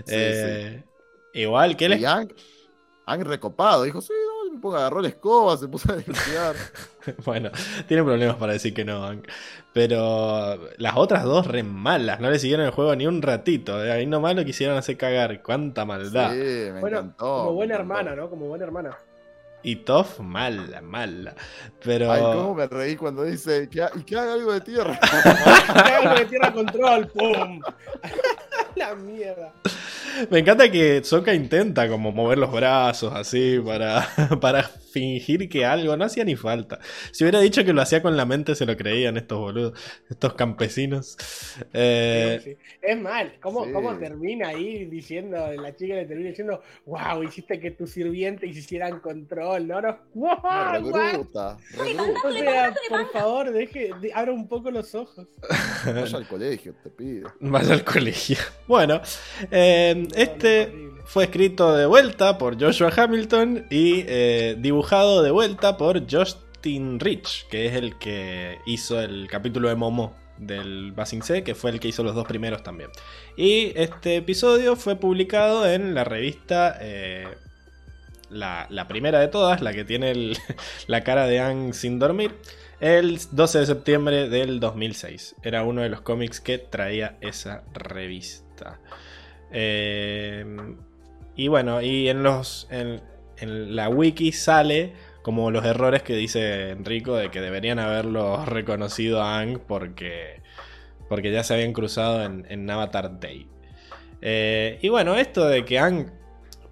Eh, 0.09 0.83
Igual 1.35 1.77
que 1.77 1.87
él 1.87 2.01
Y 2.01 2.05
Han 2.05 3.25
recopado, 3.25 3.83
dijo, 3.83 4.01
sí, 4.01 4.13
no, 4.47 4.53
me 4.55 4.61
pongo, 4.61 4.77
agarró 4.77 5.01
la 5.01 5.09
escoba, 5.09 5.57
se 5.57 5.67
puso 5.67 5.93
a 5.93 5.97
limpiar. 5.97 6.55
bueno, 7.25 7.51
tiene 7.89 8.05
problemas 8.05 8.37
para 8.37 8.53
decir 8.53 8.73
que 8.73 8.85
no, 8.85 9.03
Hank. 9.03 9.27
Pero 9.73 10.59
las 10.77 10.95
otras 10.97 11.25
dos 11.25 11.47
re 11.47 11.63
malas, 11.63 12.21
no 12.21 12.31
le 12.31 12.39
siguieron 12.39 12.67
el 12.67 12.73
juego 12.73 12.95
ni 12.95 13.07
un 13.07 13.23
ratito. 13.23 13.83
eh, 13.85 13.91
Ahí 13.91 14.07
nomás 14.07 14.37
lo 14.37 14.45
quisieron 14.45 14.77
hacer 14.77 14.97
cagar. 14.99 15.43
Cuánta 15.43 15.85
maldad. 15.85 16.31
Sí, 16.33 16.37
me 16.73 16.81
Bueno, 16.81 16.99
encantó. 16.99 17.25
como 17.39 17.53
buena 17.55 17.75
encantó. 17.75 17.95
hermana, 17.99 18.17
¿no? 18.17 18.31
Como 18.31 18.47
buena 18.47 18.65
hermana. 18.65 18.99
Y 19.65 19.77
Toff, 19.77 20.19
mala, 20.21 20.81
mala. 20.83 21.35
Pero. 21.83 22.11
Ay, 22.13 22.21
cómo 22.21 22.55
me 22.55 22.67
reí 22.67 22.97
cuando 22.97 23.23
dice, 23.25 23.69
que 23.71 23.83
ha- 23.83 23.91
que 24.05 24.17
haga 24.17 24.35
algo 24.35 24.53
de 24.53 24.61
tierra. 24.61 24.99
Algo 26.03 26.15
de 26.19 26.25
tierra 26.27 26.53
control, 26.53 27.07
¡pum! 27.09 27.61
La 28.77 28.95
mierda. 28.95 29.53
Me 30.31 30.41
encanta 30.41 30.71
que 30.71 31.03
Soka 31.05 31.35
intenta 31.35 31.89
como 31.89 32.13
mover 32.13 32.39
los 32.39 32.53
brazos 32.53 33.13
así 33.15 33.59
para, 33.65 34.07
para 34.41 34.71
fingir 34.93 35.49
que 35.49 35.65
algo 35.65 35.97
no 35.97 36.05
hacía 36.05 36.25
ni 36.25 36.37
falta. 36.37 36.79
Si 37.11 37.25
hubiera 37.25 37.41
dicho 37.41 37.65
que 37.65 37.73
lo 37.73 37.81
hacía 37.83 38.03
con 38.03 38.17
la 38.17 38.25
mente, 38.27 38.55
se 38.55 38.67
lo 38.67 38.77
creían 38.77 39.17
estos 39.17 39.39
boludos, 39.39 39.79
estos 40.11 40.35
campesinos. 40.35 41.17
Eh, 41.73 42.41
Sí. 42.45 42.57
Es 42.81 43.01
mal, 43.01 43.35
¿Cómo, 43.41 43.65
Sí. 43.65 43.73
¿cómo 43.73 43.97
termina 43.99 44.49
ahí 44.49 44.85
diciendo, 44.87 45.51
la 45.53 45.75
chica 45.75 45.95
le 45.95 46.05
termina 46.07 46.31
diciendo, 46.31 46.63
wow, 46.87 47.23
hiciste 47.23 47.59
que 47.61 47.71
tus 47.71 47.91
sirvientes 47.91 48.57
hicieran 48.57 49.01
control, 49.01 49.69
¿no? 49.69 49.81
no 49.81 49.99
wow, 50.15 50.31
Re 50.73 50.81
what?". 50.81 51.13
bruta, 51.15 51.57
re 51.77 51.95
bruta. 51.95 52.29
O 52.29 52.33
sea, 52.33 52.75
por 52.89 53.11
favor, 53.13 53.53
deje, 53.53 53.91
de- 54.01 54.13
abra 54.13 54.33
un 54.33 54.49
poco 54.49 54.71
los 54.71 54.95
ojos. 54.95 55.27
Vaya 55.87 56.17
al 56.17 56.27
colegio, 56.29 56.75
te 56.83 56.91
pido. 56.91 57.33
Vaya 57.41 57.75
al 57.75 57.85
colegio. 57.85 58.37
Bueno, 58.67 59.01
eh, 59.51 59.95
No, 59.97 60.03
no, 60.03 60.09
este. 60.17 60.73
Fue 61.05 61.25
escrito 61.25 61.75
de 61.75 61.87
vuelta 61.87 62.39
por 62.39 62.61
Joshua 62.61 62.93
Hamilton 62.97 63.67
y 63.71 64.05
eh, 64.07 64.57
dibujado 64.59 65.23
de 65.23 65.31
vuelta 65.31 65.77
por 65.77 66.11
Justin 66.11 67.01
Rich, 67.01 67.47
que 67.49 67.67
es 67.67 67.75
el 67.75 67.99
que 67.99 68.59
hizo 68.67 69.01
el 69.01 69.29
capítulo 69.29 69.69
de 69.69 69.75
Momo 69.75 70.15
del 70.39 70.93
Basing 70.93 71.23
C, 71.23 71.43
que 71.45 71.55
fue 71.55 71.71
el 71.71 71.81
que 71.81 71.89
hizo 71.89 72.03
los 72.03 72.15
dos 72.15 72.27
primeros 72.27 72.63
también. 72.63 72.91
Y 73.37 73.73
este 73.77 74.17
episodio 74.17 74.77
fue 74.77 74.97
publicado 74.97 75.67
en 75.67 75.95
la 75.95 76.05
revista, 76.05 76.77
eh, 76.81 77.29
la, 78.31 78.87
primera 78.89 79.21
de 79.21 79.29
todas, 79.29 79.61
la 79.61 79.73
que 79.73 79.85
tiene 79.85 80.33
la 80.87 81.05
cara 81.05 81.27
de 81.27 81.41
Ang 81.41 81.75
sin 81.75 81.99
dormir, 81.99 82.35
el 82.81 83.21
12 83.31 83.61
de 83.61 83.67
septiembre 83.67 84.29
del 84.29 84.61
2006. 84.61 85.37
Era 85.43 85.63
uno 85.63 85.83
de 85.83 85.89
los 85.89 86.01
cómics 86.01 86.41
que 86.41 86.59
traía 86.59 87.17
esa 87.21 87.63
revista. 87.75 88.81
Eh, 89.53 90.45
y 91.37 91.49
bueno, 91.49 91.81
y 91.83 92.09
en 92.09 92.23
los. 92.23 92.67
En, 92.71 93.01
en 93.39 93.75
la 93.75 93.89
wiki 93.89 94.33
sale 94.33 94.93
como 95.23 95.51
los 95.51 95.65
errores 95.65 96.03
que 96.03 96.15
dice 96.15 96.71
Enrico 96.71 97.17
de 97.17 97.31
que 97.31 97.41
deberían 97.41 97.79
haberlo 97.79 98.45
reconocido 98.47 99.23
a 99.23 99.39
Ang 99.39 99.59
porque. 99.61 100.43
Porque 101.09 101.31
ya 101.31 101.45
se 101.45 101.55
habían 101.55 101.73
cruzado 101.73 102.25
en, 102.25 102.47
en 102.49 102.69
Avatar 102.71 103.21
Day. 103.21 103.47
Eh, 104.23 104.79
y 104.81 104.89
bueno, 104.89 105.15
esto 105.17 105.47
de 105.47 105.65
que 105.65 105.79
Ang. 105.79 106.11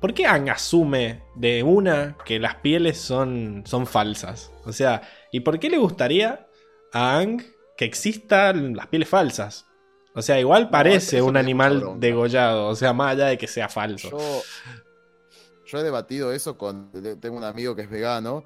¿Por 0.00 0.14
qué 0.14 0.26
Ang 0.26 0.48
asume 0.48 1.20
de 1.34 1.62
una 1.62 2.16
que 2.24 2.38
las 2.38 2.54
pieles 2.56 2.96
son, 2.96 3.64
son 3.66 3.86
falsas? 3.86 4.50
O 4.64 4.72
sea, 4.72 5.02
¿y 5.30 5.40
por 5.40 5.58
qué 5.58 5.68
le 5.68 5.76
gustaría 5.76 6.46
a 6.92 7.18
Ang 7.18 7.42
que 7.76 7.84
existan 7.84 8.74
las 8.74 8.86
pieles 8.86 9.10
falsas? 9.10 9.66
O 10.14 10.22
sea, 10.22 10.40
igual 10.40 10.70
parece 10.70 11.22
un 11.22 11.36
animal 11.36 11.98
degollado, 11.98 12.68
o 12.68 12.76
sea, 12.76 12.92
más 12.92 13.12
allá 13.12 13.26
de 13.26 13.38
que 13.38 13.46
sea 13.46 13.68
falso. 13.68 14.10
Yo, 14.10 14.42
yo 15.66 15.78
he 15.78 15.82
debatido 15.82 16.32
eso 16.32 16.58
con. 16.58 16.90
Tengo 17.20 17.36
un 17.36 17.44
amigo 17.44 17.76
que 17.76 17.82
es 17.82 17.90
vegano 17.90 18.44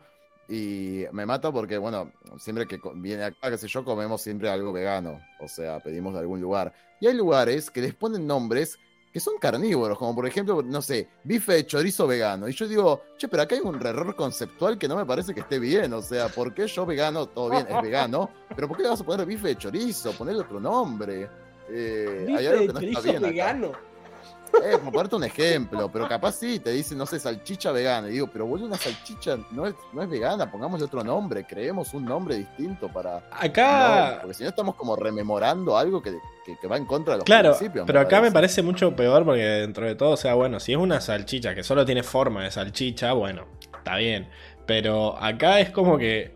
y 0.48 1.04
me 1.12 1.24
mata 1.24 1.50
porque, 1.50 1.78
bueno, 1.78 2.12
siempre 2.38 2.66
que 2.66 2.78
viene 2.96 3.24
acá, 3.24 3.50
qué 3.50 3.56
sé 3.56 3.66
yo, 3.66 3.84
comemos 3.84 4.20
siempre 4.20 4.50
algo 4.50 4.72
vegano. 4.72 5.20
O 5.40 5.48
sea, 5.48 5.80
pedimos 5.80 6.12
de 6.12 6.20
algún 6.20 6.40
lugar. 6.40 6.72
Y 7.00 7.06
hay 7.06 7.14
lugares 7.14 7.70
que 7.70 7.80
les 7.80 7.94
ponen 7.94 8.26
nombres 8.26 8.78
que 9.10 9.20
son 9.20 9.38
carnívoros, 9.38 9.96
como 9.96 10.12
por 10.12 10.26
ejemplo, 10.26 10.60
no 10.60 10.82
sé, 10.82 11.08
bife 11.22 11.52
de 11.52 11.66
chorizo 11.66 12.04
vegano. 12.06 12.48
Y 12.48 12.52
yo 12.52 12.66
digo, 12.66 13.02
che, 13.16 13.28
pero 13.28 13.44
acá 13.44 13.54
hay 13.54 13.60
un 13.60 13.76
error 13.76 14.16
conceptual 14.16 14.76
que 14.76 14.88
no 14.88 14.96
me 14.96 15.06
parece 15.06 15.32
que 15.32 15.40
esté 15.40 15.60
bien. 15.60 15.92
O 15.92 16.02
sea, 16.02 16.28
¿por 16.28 16.52
qué 16.52 16.66
yo 16.66 16.84
vegano, 16.84 17.26
todo 17.26 17.50
bien, 17.50 17.66
es 17.70 17.80
vegano? 17.80 18.28
Pero 18.54 18.66
¿por 18.66 18.76
qué 18.76 18.82
le 18.82 18.88
vas 18.88 19.00
a 19.00 19.04
poner 19.04 19.24
bife 19.24 19.48
de 19.48 19.56
chorizo? 19.56 20.12
Ponerle 20.12 20.42
otro 20.42 20.58
nombre. 20.58 21.30
Eh, 21.70 22.26
hay 22.28 22.32
¿Viste 22.34 22.48
algo 22.48 22.60
el 22.62 22.66
que 22.66 22.72
no 22.72 22.78
está 22.80 22.80
chorizo 23.00 23.02
bien 23.02 23.16
acá. 23.16 23.26
vegano? 23.28 23.72
Eh, 24.64 24.78
por 24.84 24.92
ponerte 24.92 25.16
un 25.16 25.24
ejemplo, 25.24 25.90
pero 25.92 26.06
capaz 26.08 26.36
sí, 26.36 26.60
te 26.60 26.70
dicen, 26.70 26.96
no 26.96 27.06
sé, 27.06 27.18
salchicha 27.18 27.72
vegana. 27.72 28.06
Y 28.08 28.12
digo, 28.12 28.28
pero 28.32 28.46
boludo, 28.46 28.66
una 28.68 28.76
salchicha 28.76 29.36
no 29.50 29.66
es, 29.66 29.74
no 29.92 30.00
es 30.00 30.08
vegana, 30.08 30.48
pongámosle 30.48 30.84
otro 30.86 31.02
nombre, 31.02 31.44
creemos 31.44 31.92
un 31.92 32.04
nombre 32.04 32.36
distinto 32.36 32.88
para. 32.88 33.28
Acá. 33.32 34.12
No, 34.14 34.20
porque 34.20 34.34
si 34.34 34.42
no 34.44 34.50
estamos 34.50 34.76
como 34.76 34.94
rememorando 34.94 35.76
algo 35.76 36.00
que, 36.00 36.12
que- 36.46 36.56
que 36.56 36.68
va 36.68 36.76
en 36.76 36.84
contra 36.86 37.14
de 37.14 37.18
los 37.18 37.24
Claro, 37.24 37.50
principios. 37.56 37.84
pero 37.84 37.98
acá 37.98 38.20
me 38.20 38.30
parece 38.30 38.62
mucho 38.62 38.94
peor 38.94 39.24
porque 39.24 39.42
dentro 39.42 39.86
de 39.86 39.96
todo, 39.96 40.10
o 40.10 40.16
sea, 40.16 40.34
bueno, 40.34 40.60
si 40.60 40.70
es 40.72 40.78
una 40.78 41.00
salchicha 41.00 41.52
que 41.52 41.64
solo 41.64 41.84
tiene 41.84 42.04
forma 42.04 42.44
de 42.44 42.52
salchicha, 42.52 43.12
bueno, 43.12 43.46
está 43.76 43.96
bien. 43.96 44.28
Pero 44.66 45.20
acá 45.20 45.58
es 45.58 45.70
como 45.70 45.98
que 45.98 46.33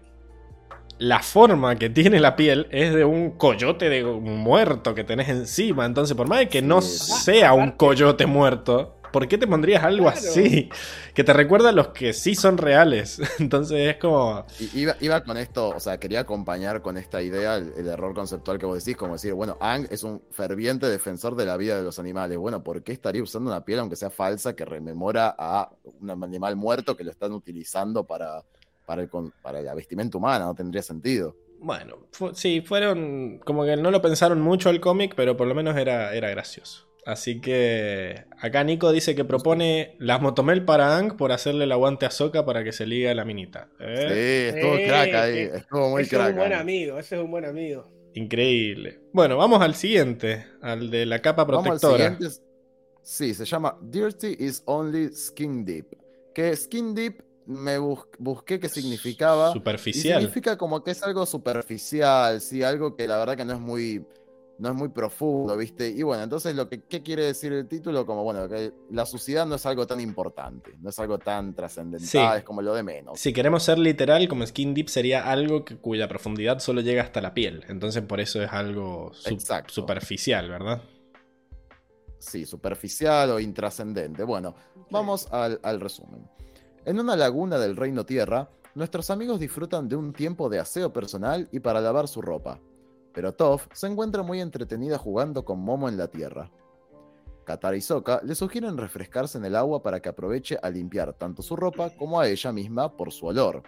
la 0.99 1.21
forma 1.23 1.77
que 1.77 1.91
tiene 1.91 2.21
la 2.21 2.37
piel 2.37 2.67
es 2.71 2.95
de 2.95 3.05
un 3.05 3.33
coyote 3.33 3.89
de 3.89 4.05
muerto 4.05 4.95
que 4.95 5.05
tenés 5.05 5.29
encima. 5.29 5.87
Entonces, 5.87 6.17
por 6.17 6.29
más 6.29 6.41
de 6.41 6.49
que 6.49 6.63
no 6.63 6.81
sea 6.83 7.53
un 7.53 7.73
coyote 7.73 8.27
muerto, 8.27 8.97
¿por 9.13 9.27
qué 9.29 9.39
te 9.39 9.47
pondrías 9.47 9.85
algo 9.85 10.05
Claro. 10.11 10.19
así? 10.19 10.69
Que 11.15 11.25
te 11.25 11.33
recuerda 11.33 11.71
a 11.71 11.73
los 11.73 11.89
que 11.89 12.13
sí 12.13 12.35
son 12.35 12.59
reales. 12.59 13.21
Entonces 13.39 13.91
es 13.91 13.97
como... 13.97 14.45
Iba, 14.75 14.97
iba 15.01 15.23
con 15.25 15.37
esto, 15.37 15.71
o 15.71 15.81
sea, 15.81 15.99
quería 15.99 16.21
acompañar 16.21 16.83
con 16.83 16.97
esta 16.99 17.23
idea 17.23 17.57
el, 17.57 17.73
el 17.77 17.87
error 17.89 18.13
conceptual 18.15 18.59
que 18.59 18.67
vos 18.67 18.85
decís, 18.85 18.97
como 18.97 19.15
decir, 19.15 19.33
bueno, 19.35 19.57
Ang 19.61 19.87
es 19.91 20.03
un 20.03 20.23
ferviente 20.31 20.87
defensor 20.89 21.37
de 21.37 21.47
la 21.47 21.57
vida 21.57 21.77
de 21.77 21.83
los 21.83 21.99
animales. 21.99 22.39
Bueno, 22.39 22.63
¿por 22.63 22.83
qué 22.83 22.93
estaría 22.93 23.23
usando 23.23 23.51
una 23.51 23.65
piel, 23.65 23.79
aunque 23.79 23.97
sea 23.97 24.11
falsa, 24.11 24.55
que 24.55 24.65
rememora 24.65 25.35
a 25.39 25.71
un 26.01 26.11
animal 26.25 26.57
muerto 26.57 26.97
que 26.97 27.05
lo 27.05 27.11
están 27.11 27.33
utilizando 27.33 28.05
para, 28.05 28.43
para, 28.89 29.03
el, 29.03 29.09
con- 29.09 29.33
para 29.43 29.61
la 29.63 29.75
vestimenta 29.75 30.19
humana? 30.19 30.47
No 30.47 30.55
tendría 30.57 30.83
sentido. 30.83 31.37
Bueno, 31.61 32.07
fu- 32.13 32.35
sí, 32.35 32.61
fueron 32.63 33.39
como 33.45 33.65
que 33.65 33.77
no 33.77 33.91
lo 33.93 34.01
pensaron 34.03 34.41
mucho 34.41 34.71
el 34.71 34.81
cómic, 34.81 35.15
pero 35.17 35.37
por 35.37 35.47
lo 35.47 35.55
menos 35.55 35.77
era, 35.77 36.15
era 36.15 36.31
gracioso. 36.31 36.89
Así 37.07 37.41
que 37.41 38.25
acá 38.41 38.65
Nico 38.65 38.93
dice 38.93 39.15
que 39.15 39.25
propone 39.25 39.97
las 39.99 40.21
motomel 40.21 40.65
para 40.65 40.97
Ang 40.99 41.17
por 41.17 41.33
hacerle 41.33 41.65
el 41.65 41.73
aguante 41.73 42.05
a 42.07 42.11
Soka 42.11 42.45
para 42.45 42.63
que 42.65 42.73
se 42.73 42.87
ligue 42.87 43.09
a 43.09 43.15
la 43.15 43.25
minita. 43.25 43.69
¿Eh? 43.81 44.51
Sí, 44.53 44.59
estuvo 44.59 44.77
Sí, 44.77 44.85
crack 44.87 45.15
ahí, 45.15 45.35
sí. 45.47 45.51
estuvo 45.55 45.89
muy 45.91 46.03
ese 46.03 46.17
es 46.17 46.21
crack. 46.21 46.31
un 46.33 46.37
buen 46.39 46.53
ahí. 46.53 46.61
amigo, 46.61 46.99
ese 46.99 47.17
es 47.17 47.23
un 47.23 47.31
buen 47.31 47.45
amigo. 47.47 47.89
Increíble. 48.15 49.01
Bueno, 49.13 49.37
vamos 49.37 49.61
al 49.63 49.75
siguiente, 49.75 50.45
al 50.61 50.91
de 50.91 51.07
la 51.07 51.21
capa 51.23 51.45
Vamos 51.45 51.59
al 51.67 51.79
protectora. 51.81 52.11
siguiente. 52.17 52.37
Sí, 53.03 53.33
se 53.33 53.45
llama 53.47 53.79
Dirty 53.81 54.37
is 54.39 54.63
only 54.67 55.09
skin 55.15 55.65
deep. 55.65 55.87
Que 56.35 56.55
skin 56.55 56.95
deep 56.95 57.23
me 57.49 57.79
bus- 57.79 58.07
busqué 58.19 58.61
qué 58.61 58.69
significaba. 58.69 59.51
Y 59.51 59.53
Superficial. 59.55 60.21
significa 60.21 60.57
como 60.59 60.85
que 60.85 60.91
es 60.93 61.03
algo 61.03 61.25
superficial, 61.27 62.41
sí, 62.41 62.63
algo 62.63 62.95
que 62.95 63.09
la 63.09 63.17
verdad 63.19 63.37
que 63.39 63.45
no 63.47 63.55
es 63.55 63.61
muy, 63.61 64.05
no 64.59 64.69
es 64.69 64.75
muy 64.75 64.89
profundo, 64.91 65.57
¿viste? 65.57 65.89
Y 65.89 66.03
bueno, 66.03 66.23
entonces 66.25 66.55
lo 66.55 66.69
que 66.69 66.83
¿qué 66.83 67.03
quiere 67.03 67.25
decir 67.25 67.53
el 67.53 67.67
título, 67.67 68.05
como 68.05 68.23
bueno, 68.23 68.47
que 68.49 68.73
la 68.91 69.07
suciedad 69.07 69.47
no 69.47 69.55
es 69.55 69.65
algo 69.65 69.87
tan 69.87 69.99
importante, 70.01 70.73
no 70.81 70.91
es 70.91 70.99
algo 70.99 71.19
tan 71.19 71.55
trascendental, 71.55 72.07
Sí. 72.09 72.19
es 72.39 72.45
como 72.45 72.61
lo 72.61 72.75
de 72.75 72.83
menos. 72.83 73.19
Si 73.19 73.33
queremos 73.33 73.63
ser 73.63 73.79
literal, 73.79 74.29
como 74.29 74.47
skin 74.47 74.75
deep 74.75 74.89
sería 74.89 75.31
algo 75.31 75.65
que- 75.65 75.77
cuya 75.79 76.07
profundidad 76.09 76.59
solo 76.59 76.81
llega 76.83 77.03
hasta 77.03 77.21
la 77.23 77.33
piel. 77.35 77.65
Entonces 77.69 78.03
por 78.03 78.21
eso 78.21 78.43
es 78.43 78.53
algo 78.53 79.11
su- 79.15 79.31
Exacto. 79.31 79.73
superficial, 79.73 80.49
¿verdad? 80.51 80.83
Sí, 82.19 82.45
superficial 82.47 83.31
o 83.31 83.41
intrascendente. 83.41 84.25
Bueno, 84.25 84.55
vamos 84.91 85.29
al, 85.33 85.61
al 85.63 85.81
resumen. 85.81 86.29
En 86.89 86.99
una 86.99 87.17
laguna 87.17 87.59
del 87.59 87.77
Reino 87.77 88.07
Tierra, 88.07 88.49
nuestros 88.75 89.11
amigos 89.11 89.39
disfrutan 89.39 89.91
de 89.91 89.97
un 89.97 90.15
tiempo 90.15 90.49
de 90.49 90.59
aseo 90.59 90.91
personal 90.91 91.47
y 91.53 91.61
para 91.61 91.83
lavar 91.83 92.09
su 92.09 92.23
ropa. 92.23 92.63
Pero 93.13 93.35
Toph 93.35 93.67
se 93.75 93.89
encuentra 93.89 94.23
muy 94.23 94.41
entretenida 94.41 94.97
jugando 94.97 95.45
con 95.45 95.61
Momo 95.61 95.91
en 95.91 95.99
la 95.99 96.09
tierra. 96.09 96.51
Katara 97.45 97.77
y 97.77 97.83
Sokka 97.83 98.23
le 98.25 98.35
sugieren 98.35 98.79
refrescarse 98.79 99.37
en 99.37 99.45
el 99.45 99.57
agua 99.57 99.83
para 99.83 100.01
que 100.01 100.09
aproveche 100.09 100.57
a 100.63 100.71
limpiar 100.71 101.13
tanto 101.13 101.43
su 101.43 101.57
ropa 101.57 101.91
como 101.91 102.21
a 102.21 102.27
ella 102.27 102.53
misma 102.53 102.97
por 102.97 103.13
su 103.13 103.27
olor. 103.27 103.65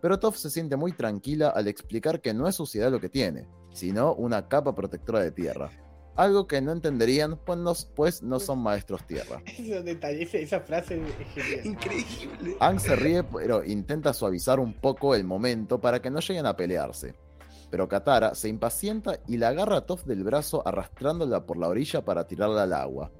Pero 0.00 0.18
Toph 0.18 0.36
se 0.36 0.48
siente 0.48 0.76
muy 0.76 0.92
tranquila 0.92 1.50
al 1.50 1.68
explicar 1.68 2.22
que 2.22 2.32
no 2.32 2.48
es 2.48 2.54
suciedad 2.54 2.90
lo 2.90 2.98
que 2.98 3.10
tiene, 3.10 3.46
sino 3.74 4.14
una 4.14 4.48
capa 4.48 4.74
protectora 4.74 5.20
de 5.20 5.32
tierra. 5.32 5.70
Algo 6.16 6.46
que 6.46 6.60
no 6.60 6.72
entenderían 6.72 7.36
pues 7.36 7.58
no, 7.58 7.72
pues 7.94 8.22
no 8.22 8.38
son 8.40 8.58
maestros 8.62 9.06
tierra. 9.06 9.42
Esos 9.46 9.84
detalles, 9.84 10.34
esa 10.34 10.60
frase 10.60 11.00
es 11.02 11.44
genial. 11.44 11.66
Increíble. 11.66 12.56
Ang 12.60 12.78
se 12.78 12.96
ríe, 12.96 13.24
pero 13.24 13.64
intenta 13.64 14.12
suavizar 14.12 14.60
un 14.60 14.74
poco 14.74 15.14
el 15.14 15.24
momento 15.24 15.80
para 15.80 16.00
que 16.00 16.10
no 16.10 16.20
lleguen 16.20 16.46
a 16.46 16.56
pelearse. 16.56 17.14
Pero 17.70 17.88
Katara 17.88 18.36
se 18.36 18.48
impacienta 18.48 19.18
y 19.26 19.36
la 19.36 19.48
agarra 19.48 19.78
a 19.78 19.80
Toph 19.80 20.04
del 20.04 20.22
brazo 20.22 20.62
arrastrándola 20.66 21.44
por 21.44 21.56
la 21.56 21.68
orilla 21.68 22.04
para 22.04 22.26
tirarla 22.26 22.62
al 22.62 22.72
agua. 22.72 23.10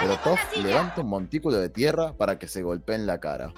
Pero 0.00 0.16
Toph 0.24 0.56
levanta 0.56 1.02
un 1.02 1.08
montículo 1.08 1.58
de 1.58 1.68
tierra 1.68 2.12
para 2.16 2.36
que 2.36 2.48
se 2.48 2.62
golpee 2.62 2.96
en 2.96 3.06
la 3.06 3.20
cara. 3.20 3.54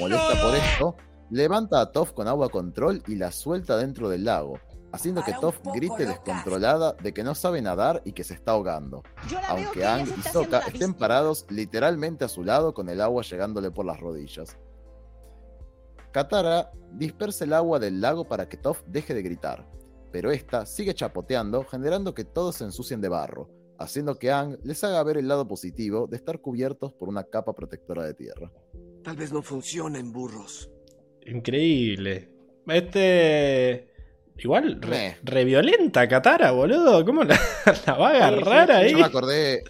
Molesta 0.00 0.42
por 0.42 0.54
esto, 0.54 0.96
levanta 1.30 1.80
a 1.80 1.92
Toph 1.92 2.12
con 2.12 2.28
agua 2.28 2.50
control 2.50 3.02
y 3.06 3.16
la 3.16 3.32
suelta 3.32 3.78
dentro 3.78 4.10
del 4.10 4.24
lago, 4.24 4.58
haciendo 4.92 5.22
que 5.22 5.32
Toph 5.32 5.58
grite 5.74 6.06
descontrolada 6.06 6.92
de 6.92 7.12
que 7.12 7.24
no 7.24 7.34
sabe 7.34 7.62
nadar 7.62 8.02
y 8.04 8.12
que 8.12 8.24
se 8.24 8.34
está 8.34 8.52
ahogando. 8.52 9.02
Aunque 9.48 9.84
Ang 9.84 10.06
y 10.06 10.22
Sokka 10.22 10.60
estén 10.60 10.94
parados 10.94 11.46
literalmente 11.48 12.24
a 12.24 12.28
su 12.28 12.44
lado 12.44 12.74
con 12.74 12.88
el 12.88 13.00
agua 13.00 13.22
llegándole 13.22 13.70
por 13.70 13.86
las 13.86 13.98
rodillas. 13.98 14.58
Katara 16.12 16.70
dispersa 16.92 17.44
el 17.44 17.54
agua 17.54 17.78
del 17.78 18.00
lago 18.00 18.28
para 18.28 18.48
que 18.48 18.58
Toph 18.58 18.82
deje 18.86 19.14
de 19.14 19.22
gritar, 19.22 19.66
pero 20.12 20.30
esta 20.30 20.66
sigue 20.66 20.94
chapoteando, 20.94 21.64
generando 21.64 22.14
que 22.14 22.24
todos 22.24 22.56
se 22.56 22.64
ensucien 22.64 23.00
de 23.00 23.08
barro, 23.08 23.48
haciendo 23.78 24.18
que 24.18 24.30
Ang 24.30 24.58
les 24.62 24.84
haga 24.84 25.02
ver 25.02 25.16
el 25.16 25.26
lado 25.26 25.48
positivo 25.48 26.06
de 26.06 26.16
estar 26.16 26.40
cubiertos 26.40 26.92
por 26.92 27.08
una 27.08 27.24
capa 27.24 27.54
protectora 27.54 28.04
de 28.04 28.12
tierra. 28.12 28.52
Tal 29.02 29.16
vez 29.16 29.32
no 29.32 29.42
funcionen 29.42 30.12
burros. 30.12 30.70
Increíble. 31.26 32.30
Este. 32.66 33.91
Igual, 34.42 34.82
re, 34.82 34.88
Meh. 34.90 35.16
re 35.22 35.44
violenta 35.44 36.08
Katara, 36.08 36.50
boludo. 36.50 37.04
¿Cómo 37.04 37.22
la, 37.22 37.38
la 37.86 37.94
va 37.94 38.08
a 38.08 38.26
agarrar 38.28 38.72
ahí? 38.72 38.90
Yo 38.92 38.98
me 38.98 39.04
acordé. 39.04 39.62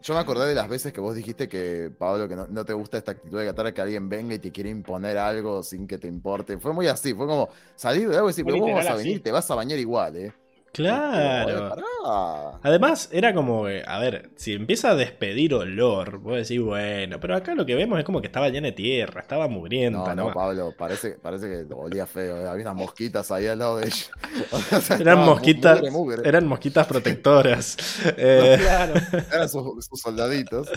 Yo 0.00 0.14
me 0.14 0.20
acordé 0.20 0.48
de 0.48 0.54
las 0.56 0.68
veces 0.68 0.92
que 0.92 1.00
vos 1.00 1.14
dijiste 1.14 1.48
que, 1.48 1.88
Pablo, 1.96 2.28
que 2.28 2.34
no, 2.34 2.48
no 2.48 2.64
te 2.64 2.72
gusta 2.72 2.98
esta 2.98 3.12
actitud 3.12 3.38
de 3.38 3.46
Katara, 3.46 3.72
que 3.72 3.80
alguien 3.80 4.08
venga 4.08 4.34
y 4.34 4.40
te 4.40 4.50
quiere 4.50 4.68
imponer 4.68 5.16
algo 5.16 5.62
sin 5.62 5.86
que 5.86 5.96
te 5.96 6.08
importe. 6.08 6.58
Fue 6.58 6.72
muy 6.72 6.88
así, 6.88 7.14
fue 7.14 7.26
como 7.26 7.48
salir 7.76 8.08
de 8.08 8.16
algo 8.16 8.28
y 8.28 8.32
decir, 8.32 8.44
pero 8.44 8.58
vos 8.58 8.72
vas 8.74 8.88
a 8.88 8.96
venir, 8.96 9.14
así. 9.14 9.22
te 9.22 9.30
vas 9.30 9.48
a 9.48 9.54
bañar 9.54 9.78
igual, 9.78 10.16
¿eh? 10.16 10.32
Claro. 10.72 11.68
Pará. 11.68 12.58
Además, 12.62 13.08
era 13.12 13.34
como, 13.34 13.64
que, 13.66 13.82
a 13.86 13.98
ver, 13.98 14.30
si 14.36 14.54
empieza 14.54 14.90
a 14.90 14.94
despedir 14.94 15.52
olor, 15.54 16.18
vos 16.18 16.36
decís, 16.36 16.60
bueno, 16.62 17.20
pero 17.20 17.36
acá 17.36 17.54
lo 17.54 17.66
que 17.66 17.74
vemos 17.74 17.98
es 17.98 18.04
como 18.06 18.20
que 18.22 18.28
estaba 18.28 18.48
llena 18.48 18.68
de 18.68 18.72
tierra, 18.72 19.20
estaba 19.20 19.48
mugrienta, 19.48 20.14
No, 20.14 20.22
¿no? 20.22 20.28
no, 20.28 20.34
Pablo, 20.34 20.74
parece, 20.76 21.12
parece 21.12 21.46
que 21.68 21.74
olía 21.74 22.06
feo. 22.06 22.38
¿eh? 22.38 22.48
Había 22.48 22.62
unas 22.62 22.74
mosquitas 22.76 23.30
ahí 23.30 23.46
al 23.46 23.58
lado 23.58 23.76
de 23.78 23.86
ella. 23.86 24.06
O 24.72 24.80
sea, 24.80 24.96
Eran 24.96 25.18
mosquitas, 25.26 25.76
mugre, 25.78 25.90
mugre. 25.90 26.28
eran 26.28 26.46
mosquitas 26.46 26.86
protectoras. 26.86 27.76
Eh, 28.16 28.56
Claro. 28.58 28.94
Eran 29.32 29.48
sus, 29.48 29.84
sus 29.86 30.00
soldaditos. 30.00 30.68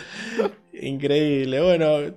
increíble, 0.74 1.62
bueno, 1.62 2.16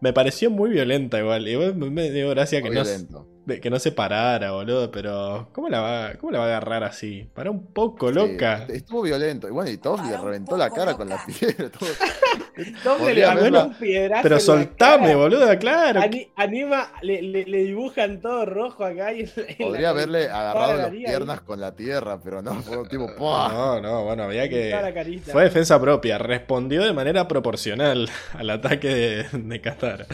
me 0.00 0.12
pareció 0.12 0.50
muy 0.50 0.70
violenta 0.70 1.18
igual. 1.18 1.46
Igual 1.46 1.74
me- 1.76 1.90
me 1.90 2.10
dio 2.10 2.30
gracia 2.30 2.62
que 2.62 2.68
Muy 2.68 2.76
no, 2.76 2.82
violento. 2.84 3.26
De- 3.48 3.60
que 3.60 3.70
no 3.70 3.78
se 3.78 3.90
parara, 3.92 4.52
boludo, 4.52 4.90
pero 4.90 5.48
¿cómo 5.52 5.68
la 5.68 5.80
va, 5.80 6.12
cómo 6.20 6.30
la 6.32 6.38
va 6.38 6.44
a 6.44 6.48
agarrar 6.48 6.84
así? 6.84 7.28
Para 7.34 7.50
un 7.50 7.66
poco, 7.72 8.08
Sí, 8.10 8.14
loca. 8.14 8.66
estuvo 8.68 9.02
violento. 9.02 9.48
Y 9.48 9.50
bueno, 9.50 9.70
y 9.70 9.78
Toff 9.78 10.00
le 10.08 10.16
reventó 10.16 10.56
la 10.56 10.70
cara 10.70 10.94
con 10.94 11.08
la 11.08 11.18
piedra. 11.26 11.70
todo. 11.70 11.88
Tom 12.84 13.04
le 13.06 13.24
haberla- 13.24 13.64
un 13.64 13.74
piedrazo 13.74 14.22
Pero 14.22 14.40
soltame, 14.40 15.14
boludo, 15.14 15.56
claro. 15.58 16.00
Ani- 16.00 16.30
anima, 16.36 16.92
le, 17.02 17.22
le- 17.22 17.44
le 17.46 17.58
dibujan 17.64 18.20
todo 18.20 18.44
rojo 18.44 18.84
acá. 18.84 19.12
Y 19.12 19.24
Podría 19.58 19.90
haberle 19.90 20.28
agarrado 20.28 20.76
las 20.76 20.90
ahí. 20.90 21.04
piernas 21.04 21.40
con 21.40 21.60
la 21.60 21.74
tierra, 21.74 22.20
pero 22.22 22.42
no, 22.42 22.54
fue 22.62 22.76
un 22.78 22.88
tipo. 22.88 23.06
¡pua! 23.16 23.48
No, 23.52 23.80
no, 23.80 24.04
bueno, 24.04 24.24
había 24.24 24.48
que. 24.48 24.70
carita. 24.94 25.32
Fue 25.32 25.44
defensa 25.44 25.80
propia, 25.80 26.18
respondió 26.18 26.82
de 26.84 26.92
manera 26.92 27.26
proporcional 27.28 28.08
al 28.34 28.50
ataque 28.50 28.88
de, 28.88 29.26
de 29.32 29.60
Qatar. 29.60 30.06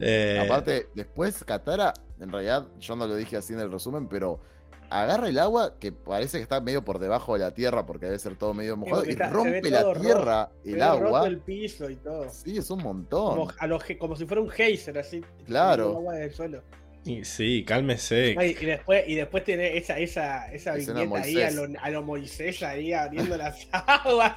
Eh, 0.00 0.40
Aparte, 0.44 0.88
después 0.94 1.42
Katara, 1.44 1.92
en 2.20 2.30
realidad, 2.32 2.66
yo 2.78 2.96
no 2.96 3.06
lo 3.06 3.14
dije 3.16 3.36
así 3.36 3.52
en 3.52 3.60
el 3.60 3.70
resumen, 3.70 4.08
pero 4.08 4.40
agarra 4.88 5.28
el 5.28 5.38
agua 5.38 5.74
que 5.80 5.90
parece 5.90 6.38
que 6.38 6.42
está 6.44 6.60
medio 6.60 6.84
por 6.84 6.98
debajo 7.00 7.32
de 7.34 7.40
la 7.40 7.52
tierra 7.52 7.84
porque 7.86 8.06
debe 8.06 8.18
ser 8.20 8.36
todo 8.36 8.54
medio 8.54 8.76
mojado 8.76 9.04
y 9.04 9.10
está- 9.10 9.30
rompe 9.30 9.68
la 9.70 9.92
tierra, 9.94 10.50
el 10.64 10.74
ve 10.74 10.80
roto 10.80 11.06
agua. 11.06 11.26
el 11.26 11.38
piso 11.40 11.90
y 11.90 11.96
todo. 11.96 12.28
Sí, 12.30 12.56
es 12.56 12.70
un 12.70 12.82
montón. 12.82 13.36
Como, 13.36 13.52
a 13.58 13.66
los 13.66 13.82
ge- 13.82 13.98
como 13.98 14.14
si 14.16 14.26
fuera 14.26 14.40
un 14.40 14.48
geyser, 14.48 14.96
así. 14.98 15.22
Claro. 15.44 15.88
agua 15.96 16.14
del 16.14 16.32
suelo. 16.32 16.62
y 17.04 17.24
sí, 17.24 17.64
cálmese. 17.64 18.34
Ay, 18.38 18.56
y 18.60 18.64
después, 18.64 19.04
y 19.08 19.14
después 19.14 19.44
tiene 19.44 19.76
esa, 19.76 19.96
esa, 19.98 20.52
esa 20.52 20.74
viñeta 20.74 21.18
ahí 21.20 21.40
a 21.42 21.50
lo, 21.52 21.66
a 21.80 21.90
lo 21.90 22.02
Moisés 22.02 22.62
ahí 22.64 22.92
abriendo 22.92 23.36
las 23.36 23.68
aguas. 23.72 24.34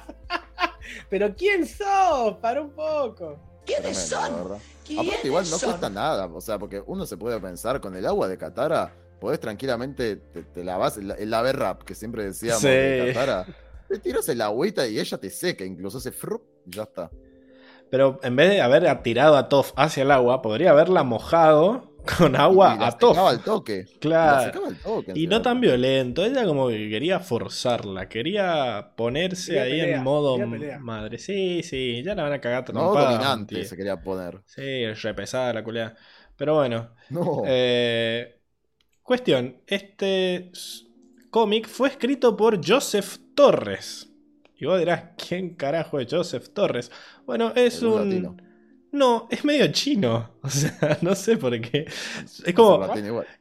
Pero 1.08 1.34
¿quién 1.36 1.66
sos? 1.66 2.36
Para 2.40 2.60
un 2.60 2.70
poco. 2.70 3.38
Tremendo, 3.66 3.90
la 4.20 4.28
verdad. 4.42 4.58
Aparte, 4.98 5.26
igual 5.26 5.44
no 5.50 5.58
cuesta 5.58 5.90
nada, 5.90 6.26
o 6.26 6.40
sea, 6.40 6.58
porque 6.58 6.82
uno 6.86 7.06
se 7.06 7.16
puede 7.16 7.38
pensar 7.40 7.80
con 7.80 7.94
el 7.96 8.06
agua 8.06 8.28
de 8.28 8.38
Katara, 8.38 8.94
podés 9.20 9.40
tranquilamente, 9.40 10.16
te, 10.16 10.42
te 10.42 10.64
lavas 10.64 10.96
el, 10.98 11.10
el 11.12 11.32
ave 11.34 11.52
rap 11.52 11.82
que 11.82 11.94
siempre 11.94 12.24
decíamos 12.24 12.60
Sí. 12.60 12.68
de 12.68 13.12
Katara, 13.14 13.46
te 13.88 13.98
tiras 13.98 14.28
el 14.28 14.40
agüita 14.40 14.86
y 14.86 14.98
ella 14.98 15.18
te 15.18 15.30
seca, 15.30 15.64
incluso 15.64 15.98
hace 15.98 16.12
frup 16.12 16.42
y 16.66 16.70
ya 16.76 16.82
está. 16.84 17.10
Pero 17.90 18.20
en 18.22 18.36
vez 18.36 18.50
de 18.50 18.60
haber 18.60 19.02
tirado 19.02 19.36
a 19.36 19.48
Toff 19.48 19.72
hacia 19.76 20.04
el 20.04 20.10
agua, 20.12 20.42
podría 20.42 20.70
haberla 20.70 21.02
mojado 21.02 21.89
con 22.18 22.36
agua 22.36 22.76
y 22.80 22.84
a 22.84 22.90
secaba 22.90 23.30
al 23.30 23.42
toque. 23.42 23.84
La 23.84 23.98
Claro. 24.00 24.66
al 24.66 24.76
toque. 24.80 25.12
Y 25.14 25.26
no 25.26 25.42
tan 25.42 25.60
violento, 25.60 26.24
ella 26.24 26.44
como 26.46 26.68
que 26.68 26.88
quería 26.88 27.20
forzarla, 27.20 28.08
quería 28.08 28.92
ponerse 28.96 29.52
Quería 29.52 29.62
ahí 29.62 29.80
pelea, 29.80 29.96
en 29.96 30.02
modo 30.02 30.38
madre. 30.38 31.18
Sí, 31.18 31.62
sí, 31.62 32.02
ya 32.02 32.14
la 32.14 32.22
van 32.24 32.32
a 32.34 32.40
cagar 32.40 32.64
No 32.72 32.92
dominante 32.94 33.54
tío. 33.54 33.64
se 33.64 33.76
quería 33.76 34.00
poner. 34.02 34.42
Sí, 34.46 34.86
repesada 34.94 35.52
la 35.52 35.64
culea. 35.64 35.94
Pero 36.36 36.54
bueno, 36.56 36.94
No. 37.10 37.42
eh, 37.46 38.40
cuestión, 39.02 39.62
este 39.66 40.50
cómic 41.30 41.68
fue 41.68 41.88
escrito 41.88 42.36
por 42.36 42.60
Joseph 42.66 43.18
Torres. 43.34 44.08
Y 44.56 44.66
vos 44.66 44.78
dirás, 44.78 45.04
¿quién 45.16 45.54
carajo 45.54 45.98
es 46.00 46.08
Joseph 46.10 46.48
Torres? 46.52 46.90
Bueno, 47.26 47.52
es 47.56 47.82
¿Algún 47.82 47.94
un... 47.94 47.94
latino? 47.94 48.36
No, 48.92 49.28
es 49.30 49.44
medio 49.44 49.68
chino. 49.72 50.30
O 50.42 50.48
sea, 50.48 50.98
no 51.02 51.14
sé 51.14 51.36
por 51.36 51.58
qué. 51.60 51.84
Es 52.44 52.54
como... 52.54 52.88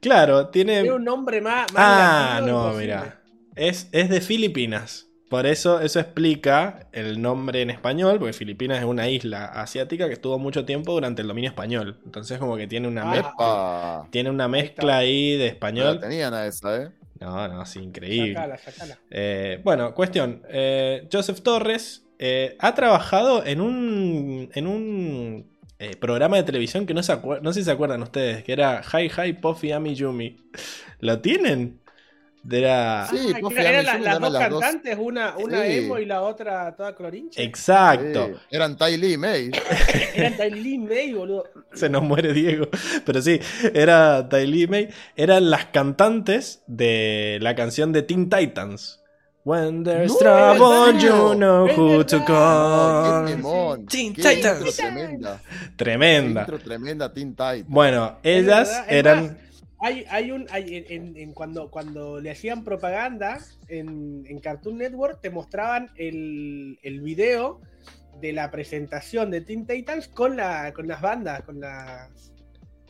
Claro, 0.02 0.48
tiene... 0.50 0.82
Tiene 0.82 0.96
un 0.96 1.04
nombre 1.04 1.42
más. 1.42 1.72
más 1.74 1.76
Ah, 1.76 2.40
no, 2.42 2.48
imposible. 2.68 2.82
mira. 2.86 3.22
Es, 3.56 3.88
es 3.92 4.10
de 4.10 4.22
Filipinas. 4.22 5.08
Por 5.30 5.46
eso 5.46 5.80
eso 5.80 6.00
explica 6.00 6.88
el 6.92 7.22
nombre 7.22 7.62
en 7.62 7.70
español, 7.70 8.18
porque 8.18 8.34
Filipinas 8.34 8.80
es 8.80 8.86
una 8.86 9.10
isla 9.10 9.46
asiática 9.46 10.08
que 10.08 10.14
estuvo 10.14 10.40
mucho 10.40 10.66
tiempo 10.66 10.92
durante 10.92 11.22
el 11.22 11.28
dominio 11.28 11.52
español. 11.52 12.00
Entonces 12.04 12.38
como 12.40 12.58
que 12.58 12.66
tiene 12.68 12.88
una, 12.88 13.04
Ah, 13.04 13.12
mezcla, 13.12 14.08
tiene 14.12 14.30
una 14.32 14.46
Ahí 14.46 14.52
mezcla 14.52 14.98
ahí 14.98 15.32
de 15.34 15.38
No 15.38 15.44
la 15.44 15.48
español. 15.52 16.00
tenían 16.00 16.34
a 16.34 16.48
esa, 16.48 16.82
¿eh? 16.84 16.90
No, 17.20 17.48
no, 17.48 17.66
sí, 17.66 17.80
increíble. 17.80 18.34
Sacala, 18.34 18.58
sacala. 18.58 18.98
Eh, 19.12 19.62
bueno, 19.64 19.94
cuestión. 19.94 20.42
eh, 20.50 21.08
Joseph 21.12 21.42
Torres 21.42 22.04
eh, 22.20 22.56
ha 22.60 22.76
trabajado 22.76 23.46
en 23.46 23.62
un, 23.62 24.50
en 24.54 24.68
un 24.68 25.50
eh, 25.80 25.96
programa 25.96 26.38
de 26.38 26.44
televisión 26.44 26.86
que 26.86 26.94
no, 26.94 27.02
se 27.02 27.14
acuer- 27.14 27.42
no 27.42 27.54
sé 27.54 27.62
si 27.62 27.66
se 27.66 27.72
acuerdan 27.72 28.04
ustedes, 28.04 28.44
que 28.44 28.52
era 28.54 28.82
Hi 28.94 29.10
Hi 29.10 29.34
Puffy 29.34 29.72
Ami 29.72 29.96
Yumi. 29.96 30.38
¿Lo 31.00 31.20
tienen? 31.22 31.80
Era... 32.50 33.06
Sí, 33.10 33.18
Ah, 33.36 33.40
eran 33.62 33.86
la- 33.86 33.98
las 34.00 34.20
dos 34.22 34.32
las 34.32 34.50
dos. 34.50 34.62
cantantes, 34.62 34.98
una, 35.00 35.36
una 35.38 35.64
Sí. 35.66 35.72
emo 35.80 36.00
y 36.00 36.06
la 36.06 36.22
otra 36.22 36.74
toda 36.76 36.96
clorinche. 36.96 37.44
Exacto. 37.44 38.28
Sí, 38.28 38.34
Eran 38.50 38.78
Ty 38.78 38.96
Lee 38.98 39.18
May. 39.18 39.52
Eran 40.16 40.38
Tylee 40.38 40.78
May, 40.80 41.14
boludo. 41.14 41.44
Se 41.74 41.90
nos 41.90 42.02
muere 42.02 42.32
Diego. 42.34 42.68
Pero 43.06 43.22
sí, 43.22 43.40
era 43.74 44.28
Tylee 44.30 44.68
May. 44.68 44.90
Eran 45.18 45.50
las 45.50 45.66
cantantes 45.66 46.64
de 46.66 47.40
la 47.42 47.56
canción 47.56 47.92
de 47.92 48.04
Teen 48.04 48.30
Titans. 48.30 49.02
When 49.46 49.84
there's 49.84 50.12
No, 50.12 50.20
trouble, 50.20 50.90
¿en 50.90 51.00
you 51.00 51.34
know 51.36 51.68
who 51.68 52.04
to 52.04 52.24
call. 52.26 53.26
Teen 53.88 54.14
Titans. 54.14 54.60
intro 54.60 54.72
tremenda. 54.74 55.42
Tremenda. 55.78 56.42
intro 56.42 56.60
tremenda 56.60 57.14
Teen 57.14 57.32
Titans. 57.32 57.66
Bueno, 57.68 58.18
ellas 58.22 58.84
eran. 58.90 59.24
más, 59.28 59.36
hay, 59.80 60.06
hay 60.10 60.32
un. 60.32 60.46
hay- 60.52 60.86
en, 60.90 61.16
en- 61.18 61.34
cuando, 61.34 61.72
cuando 61.72 62.20
le 62.20 62.32
hacían 62.32 62.64
propaganda 62.66 63.40
en, 63.70 64.26
en 64.28 64.40
Cartoon 64.40 64.78
Network, 64.78 65.22
te 65.22 65.30
mostraban 65.30 65.90
el, 65.96 66.78
el 66.84 67.00
video 67.02 67.62
de 68.20 68.34
la 68.34 68.52
presentación 68.52 69.32
de 69.32 69.40
Teen 69.42 69.66
Titans 69.66 70.10
con, 70.10 70.36
la, 70.36 70.74
con 70.74 70.86
las 70.88 71.02
bandas, 71.02 71.44
con 71.44 71.62
las. 71.62 72.29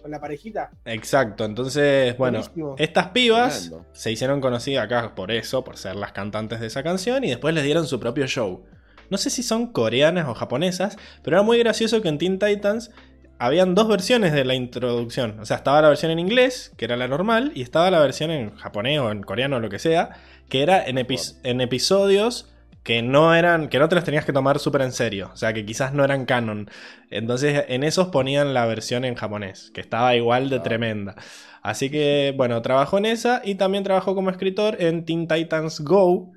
Con 0.02 0.12
la 0.12 0.20
parejita. 0.20 0.72
Exacto, 0.86 1.44
entonces, 1.46 2.18
bueno, 2.18 2.40
Buenísimo. 2.40 2.76
estas 2.78 3.08
pibas 3.10 3.72
se 3.92 4.12
hicieron 4.12 4.40
conocidas 4.42 4.86
acá 4.86 5.14
por 5.16 5.32
eso, 5.32 5.64
por 5.64 5.78
ser 5.78 5.96
las 5.96 6.12
cantantes 6.14 6.60
de 6.60 6.68
esa 6.68 6.84
canción, 6.84 7.24
y 7.24 7.30
después 7.30 7.54
les 7.54 7.64
dieron 7.64 7.86
su 7.88 8.00
propio 8.00 8.26
show. 8.28 8.64
No 9.10 9.18
sé 9.18 9.30
si 9.30 9.44
son 9.44 9.68
coreanas 9.74 10.28
o 10.28 10.34
japonesas, 10.36 10.98
pero 11.24 11.38
era 11.38 11.44
muy 11.44 11.58
gracioso 11.60 12.02
que 12.02 12.10
en 12.10 12.18
Teen 12.18 12.40
Titans 12.40 12.92
habían 13.40 13.74
dos 13.74 13.88
versiones 13.88 14.34
de 14.34 14.46
la 14.46 14.54
introducción. 14.54 15.40
O 15.40 15.46
sea, 15.46 15.58
estaba 15.58 15.82
la 15.82 15.88
versión 15.90 16.12
en 16.12 16.20
inglés, 16.20 16.72
que 16.78 16.86
era 16.86 16.96
la 16.98 17.08
normal, 17.08 17.52
y 17.56 17.62
estaba 17.62 17.90
la 17.90 18.00
versión 18.00 18.32
en 18.32 18.56
japonés 18.56 19.00
o 19.00 19.12
en 19.12 19.24
coreano 19.24 19.56
o 19.58 19.60
lo 19.60 19.70
que 19.70 19.80
sea, 19.80 20.12
que 20.50 20.62
era 20.62 20.86
en, 20.86 20.98
epi- 20.98 21.38
en 21.44 21.62
episodios 21.62 22.54
que 22.84 23.02
no 23.02 23.36
eran, 23.36 23.70
que 23.70 23.80
no 23.80 23.90
te 23.90 23.96
los 23.96 24.04
tenías 24.04 24.26
que 24.26 24.34
tomar 24.34 24.60
súper 24.60 24.82
en 24.82 24.92
serio, 24.92 25.30
o 25.34 25.38
sea, 25.38 25.54
que 25.54 25.66
quizás 25.66 25.94
no 25.94 26.04
eran 26.04 26.26
canon. 26.26 26.70
Entonces, 27.10 27.66
en 27.68 27.84
esos 27.84 28.08
ponían 28.10 28.54
la 28.54 28.66
versión 28.66 29.06
en 29.06 29.16
japonés, 29.16 29.72
que 29.74 29.82
estaba 29.82 30.16
igual 30.16 30.50
de 30.50 30.60
Ah. 30.60 30.64
tremenda. 30.64 31.16
Así 31.62 31.90
que, 31.90 32.34
bueno, 32.38 32.62
trabajó 32.62 32.98
en 32.98 33.06
esa 33.06 33.42
y 33.44 33.56
también 33.56 33.84
trabajó 33.84 34.16
como 34.16 34.30
escritor 34.32 34.78
en 34.82 35.06
Teen 35.06 35.28
Titans 35.28 35.82
Go, 35.82 36.32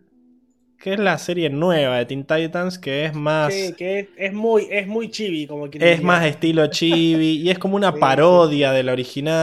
que 0.79 0.95
es 0.95 0.99
la 1.01 1.19
serie 1.19 1.51
nueva 1.51 1.99
de 1.99 2.07
Teen 2.07 2.27
Titans, 2.27 2.79
que 2.79 3.05
es 3.07 3.15
más... 3.15 3.55
Sí, 3.55 3.75
que 3.77 3.99
es, 4.01 4.09
es 4.17 4.33
muy, 4.33 4.67
es 4.71 4.87
muy 4.87 5.11
chibi, 5.11 5.47
como 5.47 5.71
quien 5.71 5.83
Es 5.83 5.89
diría. 5.89 6.03
más 6.03 6.25
estilo 6.25 6.67
chibi 6.69 7.37
y 7.43 7.51
es 7.51 7.59
como 7.59 7.77
una 7.77 7.93
Sí, 7.93 8.01
parodia 8.01 8.73
de 8.73 8.83
la 8.83 8.93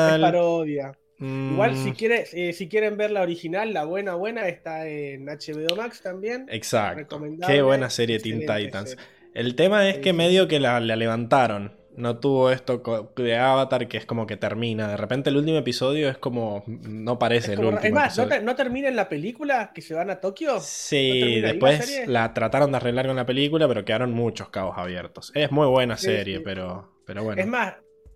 Es 0.03 0.15
original. 0.15 0.19
parodia. 0.19 0.98
Mm, 1.19 1.51
Igual 1.53 1.75
si, 1.77 1.91
quiere, 1.91 2.25
eh, 2.33 2.53
si 2.53 2.67
quieren 2.67 2.95
ver 2.97 3.11
la 3.11 3.21
original, 3.21 3.73
la 3.73 3.83
buena 3.83 4.15
buena, 4.15 4.47
está 4.47 4.87
en 4.87 5.25
HBO 5.25 5.75
Max 5.75 6.01
también. 6.01 6.45
Exacto. 6.49 7.21
Qué 7.45 7.61
buena 7.61 7.89
serie 7.89 8.19
Teen 8.19 8.39
Titans. 8.41 8.91
serie. 8.91 9.05
El 9.33 9.55
tema 9.55 9.87
es 9.87 9.95
Sí, 9.97 10.01
que 10.01 10.13
medio 10.13 10.47
que 10.47 10.59
la, 10.59 10.79
la 10.79 10.95
levantaron. 10.95 11.77
No 11.97 12.17
tuvo 12.19 12.49
esto 12.51 12.81
de 13.17 13.35
Avatar 13.37 13.89
que 13.89 13.97
es 13.97 14.05
como 14.05 14.25
que 14.25 14.37
termina. 14.37 14.87
De 14.87 14.95
repente 14.95 15.29
el 15.29 15.35
último 15.37 15.57
episodio 15.57 16.07
es 16.09 16.17
como... 16.17 16.63
No 16.67 17.19
parece 17.19 17.53
el 17.53 17.59
último 17.59 17.79
es 17.83 17.91
más, 17.91 18.17
¿no, 18.17 18.23
episodio. 18.23 18.39
te- 18.39 18.45
no 18.45 18.55
termina 18.55 18.87
en 18.87 18.95
la 18.95 19.09
película 19.09 19.71
que 19.75 19.81
se 19.81 19.93
van 19.93 20.09
a 20.09 20.21
Tokio? 20.21 20.53
¿No 20.53 20.59
Sí, 20.61 21.41
la 21.41 21.49
después 21.49 22.07
la 22.07 22.33
trataron 22.33 22.71
de 22.71 22.77
arreglar 22.77 23.07
con 23.07 23.17
la 23.17 23.25
película, 23.25 23.67
pero 23.67 23.83
quedaron 23.83 24.13
muchos 24.13 24.47
cabos 24.49 24.77
abiertos. 24.77 25.33
Es 25.35 25.51
muy 25.51 25.67
buena 25.67 25.97
Sí, 25.97 26.05
serie, 26.05 26.37
sí. 26.37 26.43
pero, 26.45 26.89
pero 27.05 27.23
bueno. 27.25 27.41
Es 27.41 27.47
más, 27.47 27.73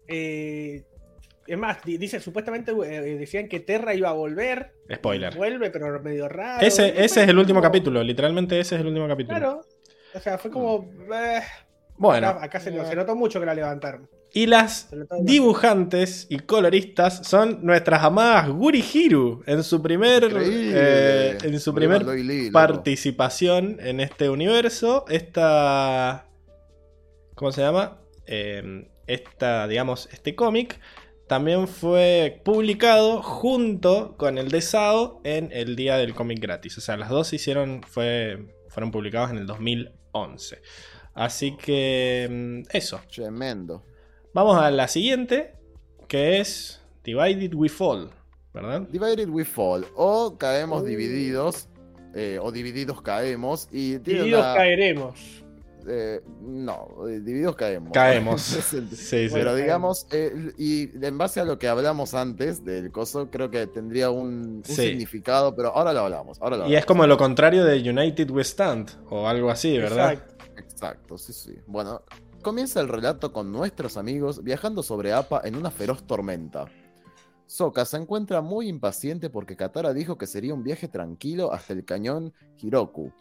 eh, 0.08 0.84
es 1.48 1.58
más, 1.58 1.84
di- 1.84 1.98
dice, 1.98 2.20
supuestamente 2.20 2.72
eh, 2.72 3.18
decían 3.18 3.48
que 3.48 3.60
Terra 3.60 3.94
iba 3.94 4.10
a 4.10 4.14
volver. 4.14 4.74
Spoiler. 4.94 5.36
Vuelve, 5.36 5.70
pero 5.72 6.00
medio 6.02 6.28
raro. 6.30 6.66
Ese, 6.66 6.90
ese 7.04 7.24
es 7.24 7.30
el 7.30 7.38
último 7.38 7.60
como- 7.60 7.70
capítulo, 7.70 8.04
literalmente 8.04 8.60
ese 8.60 8.76
es 8.76 8.82
el 8.82 8.88
último 8.88 9.08
capítulo. 9.08 9.38
Claro. 9.38 9.62
O 10.16 10.20
sea, 10.20 10.38
fue 10.38 10.52
como. 10.52 10.90
eh, 11.14 11.42
Bueno, 11.98 12.28
acá, 12.30 12.44
acá 12.46 12.60
se, 12.60 12.72
se 12.86 12.96
notó 12.96 13.16
mucho 13.16 13.40
que 13.40 13.46
la 13.46 13.54
levantaron. 13.56 14.08
y 14.36 14.46
las 14.48 14.90
dibujantes 15.22 16.26
y 16.30 16.40
coloristas 16.40 17.28
son 17.28 17.60
nuestras 17.64 18.02
amadas 18.04 18.50
Guri 18.50 18.84
Hiru 18.94 19.44
en 19.46 19.64
su 19.64 19.82
primer, 19.82 20.24
eh, 20.36 21.38
en 21.44 21.60
su 21.60 21.74
primer 21.74 22.04
participación 22.52 23.78
en 23.80 24.00
este 24.00 24.30
universo. 24.30 25.06
Esta. 25.10 26.26
¿Cómo 27.36 27.52
se 27.52 27.62
llama? 27.62 28.00
Eh, 28.26 28.88
esta, 29.08 29.68
digamos, 29.68 30.08
este 30.14 30.36
cómic 30.36 30.80
también 31.28 31.68
fue 31.68 32.42
publicado 32.44 33.22
junto 33.22 34.16
con 34.18 34.38
el 34.38 34.50
de 34.50 34.62
Sao 34.62 35.22
en 35.24 35.50
el 35.52 35.76
día 35.76 35.98
del 35.98 36.14
cómic 36.14 36.40
gratis. 36.40 36.78
O 36.78 36.82
sea, 36.82 36.98
las 36.98 37.10
dos 37.10 37.28
se 37.28 37.38
hicieron, 37.38 37.82
fue, 37.88 38.54
fueron 38.70 38.92
publicados 38.92 39.32
en 39.32 39.38
el 39.38 39.48
2011. 39.48 40.62
Así 41.14 41.56
que 41.58 42.28
mm, 42.30 42.76
eso. 42.76 43.00
Tremendo. 43.14 43.84
Vamos 44.34 44.58
a 44.58 44.72
la 44.72 44.88
siguiente, 44.88 45.54
que 46.08 46.40
es 46.40 46.82
Divided 47.04 47.54
We 47.54 47.70
Fall, 47.70 48.10
¿verdad? 48.54 48.82
Divided 48.90 49.30
we 49.30 49.46
fall. 49.46 49.86
O 49.96 50.38
caemos 50.38 50.82
Uh. 50.82 50.86
divididos. 50.86 51.68
eh, 52.16 52.38
o 52.42 52.52
divididos 52.52 53.02
caemos. 53.02 53.68
Y 53.72 53.98
Divididos 53.98 54.42
una- 54.44 54.54
caeremos. 54.56 55.43
Eh, 55.88 56.22
no, 56.42 56.88
eh, 57.08 57.20
divididos 57.20 57.56
caemos. 57.56 57.92
Caemos. 57.94 58.42
Sí, 58.64 58.88
sí. 58.96 59.28
Pero 59.32 59.56
digamos, 59.56 60.08
eh, 60.12 60.54
y 60.58 60.90
en 61.06 61.18
base 61.18 61.40
a 61.40 61.46
lo 61.46 61.58
que 61.60 61.68
hablamos 61.68 62.14
antes 62.14 62.64
del 62.64 62.92
coso, 62.92 63.30
creo 63.30 63.50
que 63.50 63.68
tendría 63.68 64.10
un, 64.10 64.58
un 64.58 64.64
Sí. 64.66 64.76
significado, 64.76 65.56
pero 65.56 65.70
ahora 65.76 65.94
lo 65.94 66.02
hablamos. 66.02 66.42
Ahora 66.42 66.58
lo 66.58 66.68
Y 66.68 66.76
es 66.76 66.86
como 66.86 67.06
lo 67.08 67.18
contrario 67.18 67.66
de 67.66 67.78
United 67.90 68.30
We 68.32 68.44
Stand, 68.44 68.90
o 69.10 69.28
algo 69.28 69.50
así, 69.50 69.78
¿verdad? 69.78 70.14
Exacto. 70.14 70.34
Exacto, 70.58 71.18
sí, 71.18 71.34
sí. 71.34 71.56
Bueno, 71.66 72.02
comienza 72.42 72.80
el 72.82 72.88
relato 72.88 73.32
con 73.32 73.52
nuestros 73.52 73.98
amigos 73.98 74.44
viajando 74.44 74.84
sobre 74.84 75.14
Appa 75.14 75.42
en 75.44 75.56
una 75.56 75.72
feroz 75.72 76.04
tormenta. 76.06 76.66
Sokka 77.48 77.86
se 77.86 77.98
encuentra 77.98 78.42
muy 78.42 78.68
impaciente 78.68 79.30
porque 79.30 79.56
Katara 79.56 79.94
dijo 79.94 80.18
que 80.18 80.28
sería 80.28 80.54
un 80.54 80.64
viaje 80.64 80.88
tranquilo 80.88 81.54
hasta 81.54 81.74
el 81.74 81.86
cañón 81.86 82.34
Hiroku, 82.60 83.12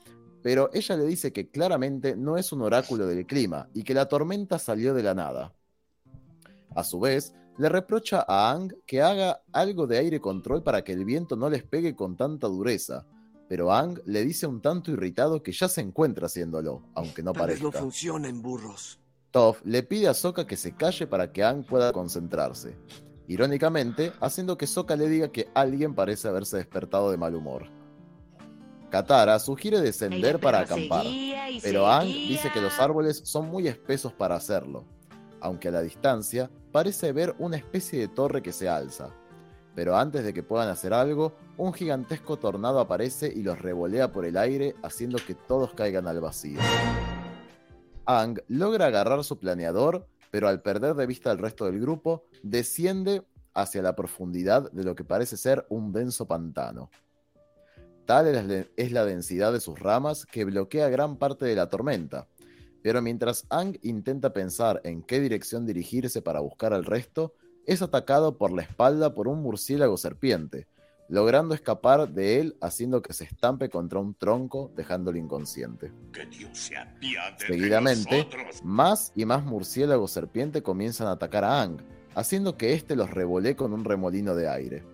pero 0.42 0.70
ella 0.72 0.96
le 0.96 1.04
dice 1.06 1.32
que 1.32 1.48
claramente 1.50 2.16
no 2.16 2.36
es 2.36 2.52
un 2.52 2.62
oráculo 2.62 3.06
del 3.06 3.26
clima 3.26 3.68
y 3.74 3.84
que 3.84 3.94
la 3.94 4.06
tormenta 4.08 4.58
salió 4.58 4.94
de 4.94 5.02
la 5.02 5.14
nada. 5.14 5.54
A 6.74 6.84
su 6.84 6.98
vez, 7.00 7.34
le 7.58 7.68
reprocha 7.68 8.24
a 8.26 8.50
Aang 8.50 8.74
que 8.86 9.02
haga 9.02 9.42
algo 9.52 9.86
de 9.86 9.98
aire 9.98 10.20
control 10.20 10.62
para 10.62 10.82
que 10.82 10.92
el 10.92 11.04
viento 11.04 11.36
no 11.36 11.50
les 11.50 11.62
pegue 11.62 11.94
con 11.94 12.16
tanta 12.16 12.48
dureza, 12.48 13.06
pero 13.48 13.70
Aang 13.70 14.00
le 14.06 14.24
dice 14.24 14.46
un 14.46 14.62
tanto 14.62 14.90
irritado 14.90 15.42
que 15.42 15.52
ya 15.52 15.68
se 15.68 15.82
encuentra 15.82 16.26
haciéndolo, 16.26 16.82
aunque 16.94 17.22
no 17.22 17.32
Tal 17.32 17.46
vez 17.48 17.60
parezca. 17.60 17.78
no 17.78 17.84
funciona 17.84 18.28
en 18.28 18.40
burros. 18.40 18.98
Toph 19.30 19.60
le 19.64 19.82
pide 19.82 20.08
a 20.08 20.14
Sokka 20.14 20.46
que 20.46 20.56
se 20.56 20.74
calle 20.74 21.06
para 21.06 21.32
que 21.32 21.42
Aang 21.42 21.64
pueda 21.64 21.92
concentrarse, 21.92 22.76
irónicamente 23.28 24.12
haciendo 24.20 24.56
que 24.56 24.66
Sokka 24.66 24.96
le 24.96 25.08
diga 25.08 25.28
que 25.30 25.48
alguien 25.54 25.94
parece 25.94 26.28
haberse 26.28 26.56
despertado 26.56 27.10
de 27.10 27.16
mal 27.18 27.34
humor. 27.34 27.68
Katara 28.92 29.38
sugiere 29.38 29.80
descender 29.80 30.38
para 30.38 30.60
acampar, 30.60 31.06
pero 31.62 31.86
Aang 31.86 32.08
dice 32.08 32.50
que 32.52 32.60
los 32.60 32.78
árboles 32.78 33.22
son 33.24 33.48
muy 33.48 33.66
espesos 33.66 34.12
para 34.12 34.34
hacerlo, 34.34 34.84
aunque 35.40 35.68
a 35.68 35.70
la 35.70 35.80
distancia 35.80 36.50
parece 36.72 37.10
ver 37.12 37.34
una 37.38 37.56
especie 37.56 37.98
de 38.00 38.08
torre 38.08 38.42
que 38.42 38.52
se 38.52 38.68
alza. 38.68 39.08
Pero 39.74 39.96
antes 39.96 40.24
de 40.24 40.34
que 40.34 40.42
puedan 40.42 40.68
hacer 40.68 40.92
algo, 40.92 41.32
un 41.56 41.72
gigantesco 41.72 42.36
tornado 42.36 42.80
aparece 42.80 43.32
y 43.34 43.42
los 43.42 43.62
revolea 43.62 44.12
por 44.12 44.26
el 44.26 44.36
aire, 44.36 44.76
haciendo 44.82 45.18
que 45.26 45.34
todos 45.34 45.72
caigan 45.72 46.06
al 46.06 46.20
vacío. 46.20 46.60
Aang 48.04 48.42
logra 48.48 48.88
agarrar 48.88 49.24
su 49.24 49.38
planeador, 49.38 50.06
pero 50.30 50.48
al 50.48 50.60
perder 50.60 50.92
de 50.96 51.06
vista 51.06 51.30
al 51.30 51.38
resto 51.38 51.64
del 51.64 51.80
grupo, 51.80 52.26
desciende 52.42 53.22
hacia 53.54 53.80
la 53.80 53.96
profundidad 53.96 54.70
de 54.70 54.84
lo 54.84 54.94
que 54.94 55.04
parece 55.04 55.38
ser 55.38 55.64
un 55.70 55.94
denso 55.94 56.26
pantano. 56.26 56.90
Tal 58.06 58.26
es 58.76 58.90
la- 58.92 59.04
densidad 59.04 59.52
de 59.52 59.60
sus 59.60 59.78
ramas 59.78 60.26
que 60.26 60.44
bloquea 60.44 60.88
gran 60.88 61.16
parte 61.16 61.44
de 61.44 61.54
la 61.54 61.68
tormenta. 61.68 62.26
Pero 62.82 63.00
mientras 63.00 63.46
Aang 63.48 63.78
intenta 63.82 64.32
pensar 64.32 64.80
en 64.84 65.02
qué 65.02 65.20
dirección 65.20 65.66
dirigirse 65.66 66.20
para 66.20 66.40
buscar 66.40 66.72
al 66.72 66.84
resto, 66.84 67.34
es 67.64 67.80
atacado 67.80 68.36
por 68.38 68.52
la 68.52 68.62
espalda 68.62 69.14
por 69.14 69.28
un 69.28 69.40
murciélago 69.40 69.96
serpiente, 69.96 70.66
logrando 71.08 71.54
escapar 71.54 72.08
de 72.08 72.40
él 72.40 72.56
haciendo 72.60 73.00
que 73.00 73.12
se 73.12 73.22
estampe 73.24 73.68
contra 73.68 74.00
un 74.00 74.14
tronco, 74.14 74.72
dejándolo 74.74 75.16
inconsciente. 75.18 75.92
Que 76.12 76.26
Dios 76.26 76.58
se 76.58 76.76
apiade 76.76 77.36
de 77.38 77.46
Seguidamente, 77.46 78.28
más 78.64 79.12
y 79.14 79.24
más 79.26 79.44
murciélagos 79.44 80.10
serpiente 80.10 80.62
comienzan 80.62 81.06
a 81.06 81.12
atacar 81.12 81.44
a 81.44 81.60
Aang, 81.60 81.76
haciendo 82.16 82.56
que 82.56 82.72
éste 82.72 82.96
los 82.96 83.10
revolee 83.10 83.54
con 83.54 83.72
un 83.72 83.84
remolino 83.84 84.34
de 84.34 84.48
aire. 84.48 84.84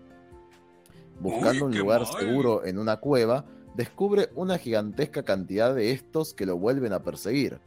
Buscando 1.20 1.66
Uy, 1.66 1.73
un 1.73 1.78
lugar 1.78 2.03
mal. 2.03 2.12
seguro 2.19 2.65
en 2.65 2.78
una 2.78 2.99
cueva, 2.99 3.45
descubre 3.74 4.31
una 4.35 4.59
gigantesca 4.59 5.23
cantidad 5.24 5.74
de 5.74 5.93
estos 5.93 6.35
que 6.35 6.47
lo 6.47 6.57
vuelven 6.59 6.93
a 6.93 7.03
perseguir, 7.03 7.61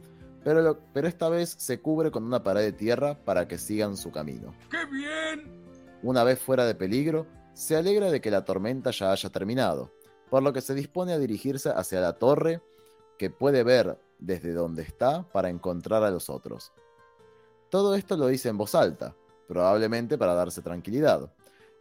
pero, 0.44 0.60
lo- 0.62 0.78
pero 0.92 1.06
esta 1.08 1.28
vez 1.28 1.54
se 1.58 1.80
cubre 1.80 2.10
con 2.10 2.24
una 2.24 2.42
pared 2.42 2.62
de 2.62 2.72
tierra 2.72 3.18
para 3.24 3.46
que 3.48 3.58
sigan 3.58 3.96
su 3.96 4.10
camino. 4.10 4.54
¡Qué 4.70 4.84
bien! 4.86 5.62
Una 6.02 6.24
vez 6.24 6.38
fuera 6.40 6.64
de 6.66 6.74
peligro, 6.74 7.26
se 7.52 7.76
alegra 7.76 8.10
de 8.10 8.20
que 8.20 8.30
la 8.30 8.44
tormenta 8.44 8.90
ya 8.90 9.12
haya 9.12 9.28
terminado, 9.30 9.92
por 10.30 10.42
lo 10.42 10.52
que 10.52 10.60
se 10.62 10.74
dispone 10.74 11.12
a 11.12 11.18
dirigirse 11.18 11.68
hacia 11.70 12.00
la 12.00 12.14
torre 12.14 12.62
que 13.18 13.30
puede 13.30 13.62
ver 13.62 13.98
desde 14.18 14.52
donde 14.52 14.82
está 14.82 15.22
para 15.30 15.48
encontrar 15.50 16.02
a 16.02 16.10
los 16.10 16.28
otros. 16.30 16.72
Todo 17.70 17.94
esto 17.94 18.16
lo 18.16 18.26
dice 18.26 18.48
en 18.48 18.56
voz 18.58 18.74
alta, 18.74 19.14
probablemente 19.46 20.16
para 20.18 20.34
darse 20.34 20.62
tranquilidad, 20.62 21.32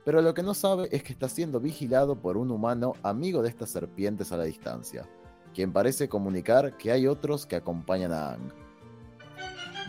pero 0.04 0.22
lo 0.22 0.34
que 0.34 0.44
no 0.44 0.54
sabe 0.54 0.90
es 0.92 1.04
que 1.04 1.14
está 1.14 1.30
siendo 1.30 1.60
vigilado 1.60 2.16
por 2.16 2.38
un 2.38 2.52
humano 2.52 2.94
amigo 3.04 3.42
de 3.42 3.50
estas 3.50 3.70
serpientes 3.70 4.32
a 4.32 4.38
la 4.38 4.44
distancia, 4.44 5.08
quien 5.54 5.72
parece 5.72 6.10
comunicar 6.10 6.78
que 6.78 6.92
hay 6.92 7.08
otros 7.08 7.46
que 7.46 7.56
acompañan 7.56 8.12
a 8.12 8.30
Aang. 8.30 8.52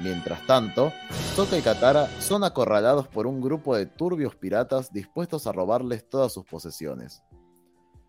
Mientras 0.03 0.47
tanto, 0.47 0.93
Sokka 1.35 1.59
y 1.59 1.63
Katara 1.63 2.09
son 2.21 2.45
acorralados 2.45 3.09
por 3.09 3.27
un 3.27 3.41
grupo 3.41 3.77
de 3.77 3.87
turbios 3.87 4.35
piratas 4.35 4.93
dispuestos 4.93 5.47
a 5.47 5.53
robarles 5.53 6.09
todas 6.09 6.33
sus 6.33 6.45
posesiones. 6.45 7.23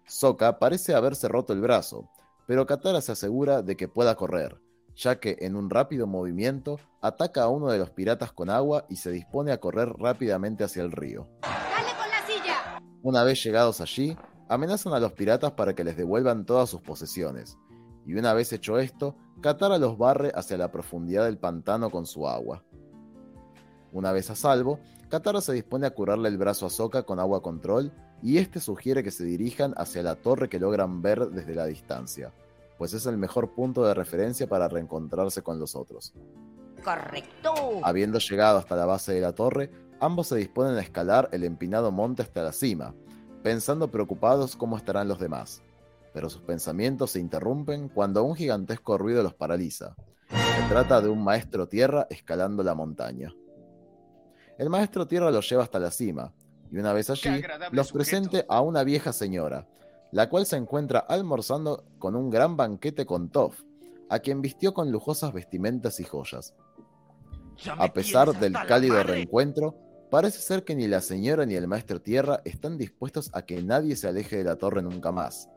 Sokka 0.07 0.59
parece 0.59 0.95
haberse 0.95 1.27
roto 1.27 1.53
el 1.53 1.61
brazo, 1.61 2.09
pero 2.47 2.65
Katara 2.65 3.01
se 3.01 3.11
asegura 3.11 3.61
de 3.61 3.75
que 3.77 3.87
pueda 3.87 4.15
correr, 4.15 4.59
ya 4.95 5.19
que 5.19 5.37
en 5.41 5.55
un 5.55 5.69
rápido 5.69 6.07
movimiento 6.07 6.79
ataca 7.01 7.43
a 7.43 7.49
uno 7.49 7.69
de 7.69 7.77
los 7.77 7.89
piratas 7.91 8.31
con 8.31 8.49
agua 8.49 8.85
y 8.89 8.97
se 8.97 9.11
dispone 9.11 9.51
a 9.51 9.59
correr 9.59 9.89
rápidamente 9.89 10.63
hacia 10.63 10.83
el 10.83 10.91
río. 10.91 11.27
Una 13.03 13.25
vez 13.25 13.43
llegados 13.43 13.81
allí, 13.81 14.17
amenazan 14.47 14.93
a 14.93 14.99
los 14.99 15.11
piratas 15.11 15.51
para 15.51 15.75
que 15.75 15.83
les 15.83 15.97
devuelvan 15.97 16.45
todas 16.45 16.69
sus 16.69 16.79
posesiones. 16.79 17.57
Y 18.05 18.13
una 18.13 18.33
vez 18.33 18.53
hecho 18.53 18.79
esto, 18.79 19.17
Katara 19.41 19.77
los 19.77 19.97
barre 19.97 20.31
hacia 20.33 20.57
la 20.57 20.71
profundidad 20.71 21.25
del 21.25 21.37
pantano 21.37 21.89
con 21.89 22.05
su 22.05 22.25
agua. 22.29 22.63
Una 23.91 24.13
vez 24.13 24.29
a 24.29 24.35
salvo, 24.35 24.79
Katara 25.09 25.41
se 25.41 25.51
dispone 25.51 25.85
a 25.85 25.93
curarle 25.93 26.29
el 26.29 26.37
brazo 26.37 26.65
a 26.65 26.69
Sokka 26.69 27.03
con 27.03 27.19
agua 27.19 27.41
control 27.41 27.91
y 28.21 28.37
este 28.37 28.61
sugiere 28.61 29.03
que 29.03 29.11
se 29.11 29.25
dirijan 29.25 29.73
hacia 29.75 30.01
la 30.01 30.15
torre 30.15 30.47
que 30.47 30.57
logran 30.57 31.01
ver 31.01 31.27
desde 31.27 31.55
la 31.55 31.65
distancia, 31.65 32.31
pues 32.77 32.93
es 32.93 33.05
el 33.05 33.17
mejor 33.17 33.53
punto 33.53 33.83
de 33.85 33.93
referencia 33.93 34.47
para 34.47 34.69
reencontrarse 34.69 35.41
con 35.41 35.59
los 35.59 35.75
otros. 35.75 36.13
Correcto. 36.81 37.53
Habiendo 37.83 38.19
llegado 38.19 38.59
hasta 38.59 38.77
la 38.77 38.85
base 38.85 39.13
de 39.13 39.21
la 39.21 39.33
torre, 39.33 39.69
ambos 40.03 40.27
se 40.27 40.35
disponen 40.35 40.75
a 40.75 40.81
escalar 40.81 41.29
el 41.31 41.45
empinado 41.45 41.89
monte 41.89 42.23
hasta 42.23 42.43
la 42.43 42.51
cima, 42.51 42.93
pensando 43.41 43.89
preocupados 43.89 44.57
cómo 44.57 44.75
estarán 44.75 45.07
los 45.07 45.17
demás. 45.17 45.61
pero 46.13 46.29
sus 46.29 46.43
pensamientos 46.43 47.09
se 47.11 47.19
interrumpen 47.19 47.89
cuando 47.89 48.23
un 48.23 48.35
gigantesco 48.35 48.99
ruido 48.99 49.23
los 49.23 49.33
paraliza. 49.33 49.95
Se 50.29 50.69
trata 50.69 51.01
de 51.01 51.09
un 51.09 51.23
maestro 51.23 51.67
tierra 51.67 52.05
escalando 52.11 52.61
la 52.61 52.75
montaña. 52.75 53.33
El 54.59 54.69
maestro 54.69 55.07
tierra 55.07 55.31
los 55.31 55.49
lleva 55.49 55.63
hasta 55.63 55.79
la 55.79 55.89
cima, 55.89 56.31
y 56.71 56.77
una 56.77 56.93
vez 56.93 57.09
allí 57.09 57.41
los 57.71 57.91
presente 57.91 58.45
a 58.47 58.61
una 58.61 58.83
vieja 58.83 59.11
señora, 59.11 59.67
la 60.11 60.29
cual 60.29 60.45
se 60.45 60.55
encuentra 60.55 60.99
almorzando 60.99 61.83
con 61.97 62.15
un 62.15 62.29
gran 62.29 62.57
banquete 62.57 63.07
con 63.07 63.29
Toff, 63.29 63.63
a 64.07 64.19
quien 64.19 64.41
vistió 64.41 64.71
con 64.75 64.91
lujosas 64.91 65.33
vestimentas 65.33 65.99
y 65.99 66.03
joyas. 66.03 66.53
A 67.79 67.91
pesar 67.91 68.37
del 68.39 68.53
cálido 68.67 69.01
reencuentro, 69.01 69.75
parece 70.13 70.41
ser 70.41 70.63
que 70.63 70.75
ni 70.75 70.87
la 70.87 71.01
señora 71.01 71.43
ni 71.43 71.55
el 71.55 71.67
maestro 71.67 71.99
tierra 71.99 72.39
están 72.45 72.77
dispuestos 72.77 73.31
a 73.33 73.41
que 73.41 73.63
nadie 73.63 73.95
se 73.95 74.07
aleje 74.07 74.37
de 74.37 74.43
la 74.43 74.57
torre 74.57 74.83
nunca 74.83 75.11
más. 75.11 75.49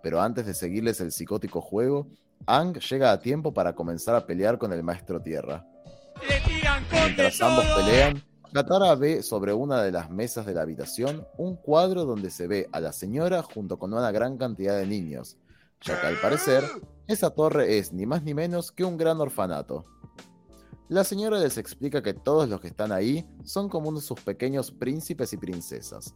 Pero 0.00 0.20
antes 0.20 0.46
de 0.46 0.54
seguirles 0.54 1.00
el 1.00 1.10
psicótico 1.10 1.60
juego, 1.60 2.06
Ang 2.46 2.78
llega 2.78 3.10
a 3.10 3.18
tiempo 3.18 3.52
para 3.52 3.74
comenzar 3.74 4.14
a 4.14 4.24
pelear 4.24 4.58
con 4.58 4.72
el 4.72 4.84
maestro 4.84 5.20
tierra. 5.20 5.66
Mientras 6.92 7.42
ambos 7.42 7.64
pelean, 7.74 8.22
Katara 8.52 8.94
ve 8.94 9.24
sobre 9.24 9.52
una 9.52 9.82
de 9.82 9.90
las 9.90 10.08
mesas 10.08 10.46
de 10.46 10.54
la 10.54 10.62
habitación 10.62 11.26
un 11.36 11.56
cuadro 11.56 12.04
donde 12.04 12.30
se 12.30 12.46
ve 12.46 12.68
a 12.70 12.78
la 12.78 12.92
señora 12.92 13.42
junto 13.42 13.76
con 13.76 13.92
una 13.92 14.12
gran 14.12 14.38
cantidad 14.38 14.78
de 14.78 14.86
niños, 14.86 15.36
ya 15.80 16.00
que 16.00 16.06
al 16.06 16.20
parecer 16.20 16.62
esa 17.08 17.30
torre 17.30 17.78
es 17.78 17.92
ni 17.92 18.06
más 18.06 18.22
ni 18.22 18.34
menos 18.34 18.70
que 18.70 18.84
un 18.84 18.98
gran 18.98 19.20
orfanato. 19.20 19.84
La 20.88 21.02
señora 21.02 21.40
les 21.40 21.58
explica 21.58 22.00
que 22.00 22.14
todos 22.14 22.48
los 22.48 22.60
que 22.60 22.68
están 22.68 22.92
ahí 22.92 23.26
son 23.42 23.68
como 23.68 23.88
unos 23.88 24.04
sus 24.04 24.20
pequeños 24.20 24.70
príncipes 24.70 25.32
y 25.32 25.36
princesas, 25.36 26.14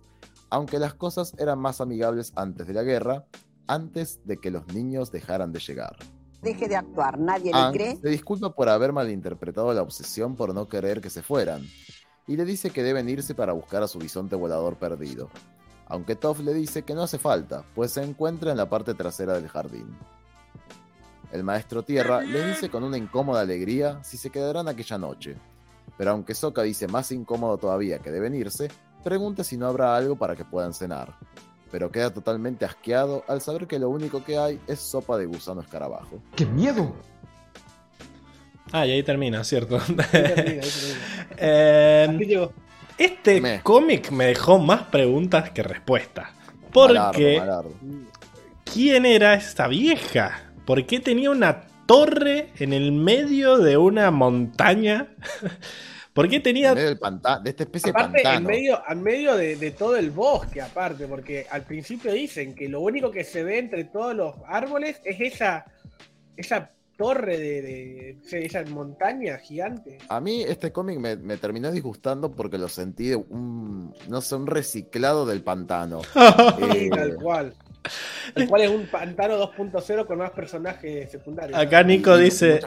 aunque 0.49 0.79
las 0.79 0.95
cosas 0.95 1.35
eran 1.39 1.59
más 1.59 1.81
amigables 1.81 2.33
antes 2.37 2.69
de 2.69 2.75
la 2.75 2.85
guerra, 2.85 3.27
antes 3.67 4.21
de 4.25 4.37
que 4.37 4.53
los 4.53 4.69
niños 4.69 5.11
dejaran 5.11 5.53
de 5.53 5.59
llegar. 5.59 5.97
Deje 6.41 6.69
de 6.69 6.77
actuar, 6.77 7.19
nadie 7.19 7.53
le 7.53 7.73
cree. 7.73 7.97
se 7.97 8.09
disculpa 8.09 8.55
por 8.55 8.69
haber 8.69 8.93
malinterpretado 8.93 9.75
la 9.75 9.83
obsesión 9.83 10.37
por 10.37 10.55
no 10.55 10.69
querer 10.69 11.01
que 11.01 11.11
se 11.11 11.23
fueran, 11.23 11.67
y 12.29 12.37
le 12.37 12.45
dice 12.45 12.71
que 12.71 12.85
deben 12.85 13.09
irse 13.09 13.35
para 13.35 13.53
buscar 13.53 13.83
a 13.83 13.89
su 13.89 13.99
bisonte 13.99 14.37
volador 14.37 14.77
perdido. 14.77 15.31
Aunque 15.87 16.15
Toph 16.15 16.39
le 16.39 16.55
dice 16.55 16.85
que 16.85 16.95
no 16.95 17.03
hace 17.03 17.19
falta, 17.19 17.65
pues 17.75 17.91
se 17.91 18.05
encuentra 18.05 18.53
en 18.53 18.57
la 18.57 18.71
parte 18.71 18.95
trasera 18.95 19.35
del 19.35 19.49
jardín. 19.49 19.99
El 21.33 21.45
maestro 21.45 21.83
Tierra 21.83 22.21
le 22.23 22.45
dice 22.49 22.69
con 22.69 22.83
una 22.83 22.99
incómoda 22.99 23.41
alegría 23.43 23.99
si 24.03 24.17
se 24.17 24.31
quedarán 24.31 24.69
aquella 24.69 24.99
noche. 24.99 25.37
Pero 25.97 26.11
aunque 26.13 26.35
Sokka 26.35 26.63
dice 26.63 26.89
más 26.89 27.13
incómodo 27.13 27.57
todavía 27.59 27.99
que 27.99 28.11
deben 28.11 28.35
irse, 28.35 28.69
pregunta 29.05 29.45
si 29.45 29.57
no 29.57 29.67
habrá 29.67 29.95
algo 29.97 30.17
para 30.17 30.35
que 30.35 30.45
puedan 30.45 30.73
cenar. 30.75 31.15
Pero 31.71 31.91
queda 31.91 32.11
totalmente 32.13 32.65
asqueado 32.65 33.23
al 33.29 33.41
saber 33.41 33.67
que 33.67 33.79
lo 33.79 33.91
único 33.91 34.25
que 34.25 34.37
hay 34.39 34.59
es 34.67 34.81
sopa 34.81 35.17
de 35.19 35.27
gusano 35.27 35.61
escarabajo. 35.61 36.19
¡Qué 36.35 36.47
miedo! 36.47 36.95
Ah, 38.73 38.87
y 38.87 38.93
ahí 38.93 39.03
termina, 39.03 39.43
¿cierto? 39.45 39.79
termina, 39.79 40.05
ahí 40.13 40.61
termina. 40.61 40.63
Eh, 41.43 42.49
este 42.99 43.41
Me. 43.41 43.63
cómic 43.63 44.11
me 44.11 44.27
dejó 44.27 44.59
más 44.59 44.83
preguntas 44.85 45.51
que 45.51 45.63
respuestas. 45.63 46.29
Malardo, 46.75 47.13
Porque, 47.13 47.39
malardo. 47.39 47.73
¿quién 48.73 49.07
era 49.07 49.35
esta 49.35 49.67
vieja? 49.69 50.50
¿Por 50.71 50.87
qué 50.87 51.01
tenía 51.01 51.33
una 51.33 51.63
torre 51.85 52.51
en 52.61 52.73
el 52.73 52.93
medio 52.93 53.59
de 53.59 53.77
una 53.77 54.13
montaña? 54.13 55.09
¿Por 56.15 56.29
qué 56.29 56.37
En 56.37 56.43
tenía 56.45 56.73
medio 56.77 56.87
del 56.91 56.99
panta- 57.01 57.41
de 57.41 57.51
esta 57.51 57.65
especie 57.65 57.91
Aparte, 57.91 58.13
de 58.13 58.19
en 58.21 58.25
pantano. 58.25 58.49
medio, 58.49 58.81
en 58.89 59.03
medio 59.03 59.35
de, 59.35 59.57
de 59.57 59.71
todo 59.73 59.97
el 59.97 60.13
bosque, 60.13 60.63
aparte, 60.63 61.09
porque 61.09 61.45
al 61.51 61.63
principio 61.65 62.13
dicen 62.13 62.55
que 62.55 62.69
lo 62.69 62.83
único 62.83 63.11
que 63.11 63.25
se 63.25 63.43
ve 63.43 63.59
entre 63.59 63.83
todos 63.83 64.15
los 64.15 64.37
árboles 64.47 65.01
es 65.05 65.21
esa, 65.21 65.65
esa 66.37 66.71
torre 66.97 67.37
de, 67.37 67.63
de- 67.63 68.17
de- 68.31 68.47
esa 68.47 68.63
montaña 68.67 69.39
gigante. 69.39 69.99
A 70.09 70.21
mí 70.21 70.45
este 70.45 70.71
cómic 70.71 71.01
me, 71.01 71.17
me 71.17 71.37
terminó 71.37 71.73
disgustando 71.73 72.31
porque 72.31 72.59
lo 72.59 72.69
sentí 72.69 73.09
de 73.09 73.17
un, 73.17 73.93
no 74.09 74.21
sé, 74.21 74.37
un 74.37 74.47
reciclado 74.47 75.27
del 75.27 75.43
pantano. 75.43 76.01
Eh, 76.77 76.89
Tal 76.91 77.17
cual. 77.17 77.55
Tal 78.35 78.47
cual 78.49 78.63
es 78.63 78.71
un 78.71 78.87
pantano 78.87 79.37
2.0 79.39 80.07
con 80.07 80.19
más 80.19 80.31
personajes 80.31 81.11
secundarios. 81.11 81.59
Acá 81.59 81.83
Nico 81.83 82.19
y- 82.19 82.25
dice, 82.25 82.61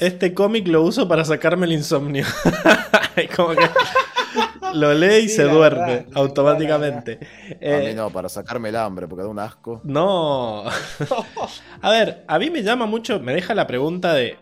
este 0.00 0.32
cómic 0.34 0.66
lo 0.68 0.82
uso 0.82 1.06
para 1.08 1.24
sacarme 1.24 1.66
el 1.66 1.72
insomnio. 1.72 2.24
Como 3.36 3.50
que 3.54 3.66
lo 4.74 4.92
lee 4.94 5.24
y 5.24 5.28
Sí, 5.28 5.36
se 5.36 5.42
duerme 5.44 5.86
verdad, 5.86 6.06
automáticamente. 6.14 7.18
a 7.22 7.54
Eh, 7.60 7.84
mí 7.88 7.94
no, 7.94 8.10
para 8.10 8.28
sacarme 8.28 8.70
el 8.70 8.76
hambre, 8.76 9.06
porque 9.06 9.22
da 9.22 9.28
un 9.28 9.38
asco. 9.38 9.80
No. 9.84 10.64
A 11.82 11.90
ver, 11.90 12.24
a 12.26 12.38
mí 12.38 12.50
me 12.50 12.62
llama 12.62 12.86
mucho, 12.86 13.20
me 13.20 13.34
deja 13.34 13.54
la 13.54 13.66
pregunta 13.66 14.14
de. 14.14 14.36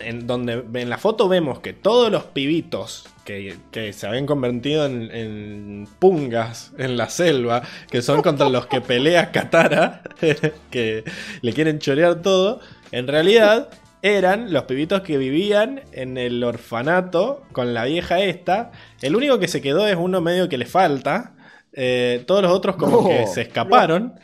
En 0.00 0.26
donde 0.26 0.64
en 0.74 0.90
la 0.90 0.98
foto 0.98 1.28
vemos 1.28 1.60
que 1.60 1.72
todos 1.72 2.10
los 2.10 2.24
pibitos 2.24 3.06
que, 3.24 3.56
que 3.70 3.92
se 3.92 4.06
habían 4.06 4.26
convertido 4.26 4.86
en, 4.86 5.10
en 5.12 5.88
pungas 5.98 6.72
en 6.78 6.96
la 6.96 7.08
selva, 7.08 7.62
que 7.90 8.02
son 8.02 8.22
contra 8.22 8.48
los 8.48 8.66
que 8.66 8.80
pelea 8.80 9.30
Katara, 9.32 10.02
que 10.70 11.04
le 11.42 11.52
quieren 11.52 11.78
chorear 11.78 12.22
todo, 12.22 12.60
en 12.92 13.06
realidad 13.06 13.68
eran 14.02 14.52
los 14.52 14.64
pibitos 14.64 15.02
que 15.02 15.18
vivían 15.18 15.82
en 15.92 16.16
el 16.16 16.42
orfanato 16.42 17.42
con 17.52 17.74
la 17.74 17.84
vieja 17.84 18.20
esta. 18.20 18.72
El 19.02 19.14
único 19.14 19.38
que 19.38 19.48
se 19.48 19.60
quedó 19.60 19.86
es 19.86 19.96
uno 19.96 20.20
medio 20.20 20.48
que 20.48 20.58
le 20.58 20.66
falta. 20.66 21.34
eh, 21.72 22.24
todos 22.26 22.42
los 22.42 22.50
otros 22.52 22.76
como 22.76 23.02
No, 23.02 23.08
que 23.08 23.26
se 23.26 23.42
escaparon. 23.42 24.14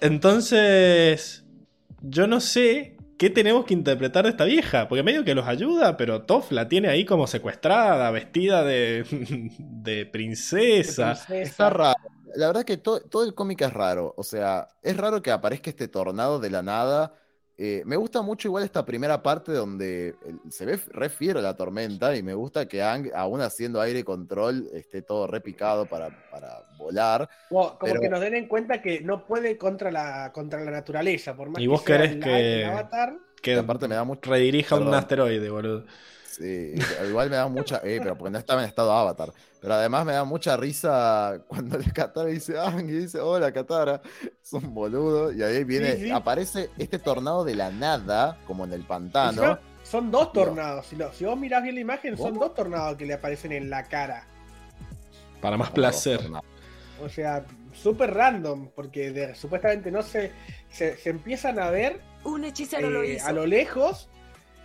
Entonces, 0.00 1.44
yo 2.02 2.26
no 2.26 2.40
sé 2.40 2.96
qué 3.22 3.30
tenemos 3.30 3.64
que 3.64 3.74
interpretar 3.74 4.24
de 4.24 4.30
esta 4.30 4.44
vieja, 4.44 4.88
porque 4.88 5.04
medio 5.04 5.24
que 5.24 5.34
los 5.34 5.46
ayuda, 5.46 5.96
pero 5.96 6.22
Toff 6.24 6.50
la 6.50 6.68
tiene 6.68 6.88
ahí 6.88 7.04
como 7.04 7.28
secuestrada, 7.28 8.10
vestida 8.10 8.64
de, 8.64 9.04
de 9.60 10.06
princesa. 10.06 11.12
Está 11.40 11.70
raro. 11.70 11.96
La 12.34 12.46
verdad 12.48 12.64
que 12.64 12.78
to- 12.78 13.00
todo 13.02 13.24
el 13.24 13.34
cómic 13.34 13.60
es 13.62 13.72
raro. 13.72 14.14
O 14.16 14.24
sea, 14.24 14.68
es 14.82 14.96
raro 14.96 15.22
que 15.22 15.30
aparezca 15.30 15.70
este 15.70 15.86
tornado 15.88 16.40
de 16.40 16.50
la 16.50 16.62
nada. 16.62 17.14
Eh, 17.64 17.82
me 17.84 17.94
gusta 17.94 18.22
mucho 18.22 18.48
igual 18.48 18.64
esta 18.64 18.84
primera 18.84 19.22
parte 19.22 19.52
donde 19.52 20.08
eh, 20.08 20.14
se 20.50 20.66
ve 20.66 20.80
re 20.88 21.08
fiero 21.08 21.40
la 21.40 21.54
tormenta 21.56 22.16
y 22.16 22.20
me 22.20 22.34
gusta 22.34 22.66
que 22.66 22.82
Ang, 22.82 23.12
aún 23.14 23.40
haciendo 23.40 23.80
aire 23.80 24.02
control, 24.02 24.68
esté 24.74 25.02
todo 25.02 25.28
repicado 25.28 25.86
para, 25.86 26.08
para 26.28 26.66
volar. 26.76 27.28
Como, 27.48 27.78
como 27.78 27.78
Pero- 27.80 28.00
que 28.00 28.08
nos 28.08 28.20
den 28.20 28.34
en 28.34 28.48
cuenta 28.48 28.82
que 28.82 29.00
no 29.02 29.24
puede 29.24 29.56
contra 29.56 29.92
la, 29.92 30.32
contra 30.32 30.58
la 30.64 30.72
naturaleza, 30.72 31.36
por 31.36 31.50
más 31.50 31.62
Y 31.62 31.68
vos 31.68 31.82
que 31.82 31.92
sea 31.92 31.98
querés 31.98 32.16
el- 32.16 32.20
que- 32.24 32.62
el 32.62 32.68
avatar. 32.68 33.14
Que 33.40 33.54
aparte 33.56 33.86
me 33.86 33.94
da 33.94 34.02
mucho... 34.02 34.28
redirija 34.28 34.74
un 34.74 34.82
Perdón. 34.82 34.98
asteroide, 34.98 35.48
boludo. 35.50 35.84
Sí, 36.36 36.74
igual 37.08 37.28
me 37.28 37.36
da 37.36 37.46
mucha... 37.46 37.76
Eh, 37.84 38.00
pero 38.02 38.16
porque 38.16 38.30
no 38.30 38.38
estaba 38.38 38.62
en 38.62 38.68
estado 38.68 38.90
avatar. 38.90 39.32
Pero 39.60 39.74
además 39.74 40.04
me 40.06 40.12
da 40.14 40.24
mucha 40.24 40.56
risa 40.56 41.42
cuando 41.46 41.76
el 41.76 41.92
Katara 41.92 42.28
dice, 42.30 42.58
Ang, 42.58 42.88
y 42.88 42.92
dice, 42.92 43.20
hola 43.20 43.52
Katara, 43.52 44.00
es 44.42 44.52
un 44.54 44.72
boludo. 44.74 45.30
Y 45.30 45.42
ahí 45.42 45.62
viene, 45.64 45.92
Sí, 45.96 46.04
sí. 46.04 46.10
aparece 46.10 46.70
este 46.78 46.98
tornado 46.98 47.44
de 47.44 47.54
la 47.54 47.70
nada, 47.70 48.38
como 48.46 48.64
en 48.64 48.72
el 48.72 48.82
pantano. 48.84 49.58
Son 49.82 50.10
dos 50.10 50.32
tornados. 50.32 50.86
Si, 50.86 50.96
lo- 50.96 51.12
si 51.12 51.24
vos 51.26 51.36
mirás 51.38 51.62
bien 51.62 51.74
la 51.74 51.80
imagen, 51.82 52.16
son 52.16 52.38
dos 52.38 52.54
tornados 52.54 52.96
que 52.96 53.04
le 53.04 53.14
aparecen 53.14 53.52
en 53.52 53.68
la 53.68 53.84
cara. 53.84 54.26
Para 55.40 55.56
más 55.56 55.70
placer. 55.70 56.20
O 57.02 57.08
sea, 57.08 57.44
súper 57.74 58.14
random, 58.14 58.70
porque 58.74 59.10
de- 59.10 59.34
supuestamente 59.34 59.90
no 59.90 60.02
se, 60.02 60.30
se, 60.70 60.96
se 60.96 61.10
empiezan 61.10 61.58
a 61.58 61.68
ver 61.70 62.00
Un 62.24 62.44
hechicero 62.44 62.88
lo 62.90 63.02
eh, 63.02 63.14
hizo. 63.14 63.26
a 63.26 63.32
lo 63.32 63.44
lejos 63.44 64.08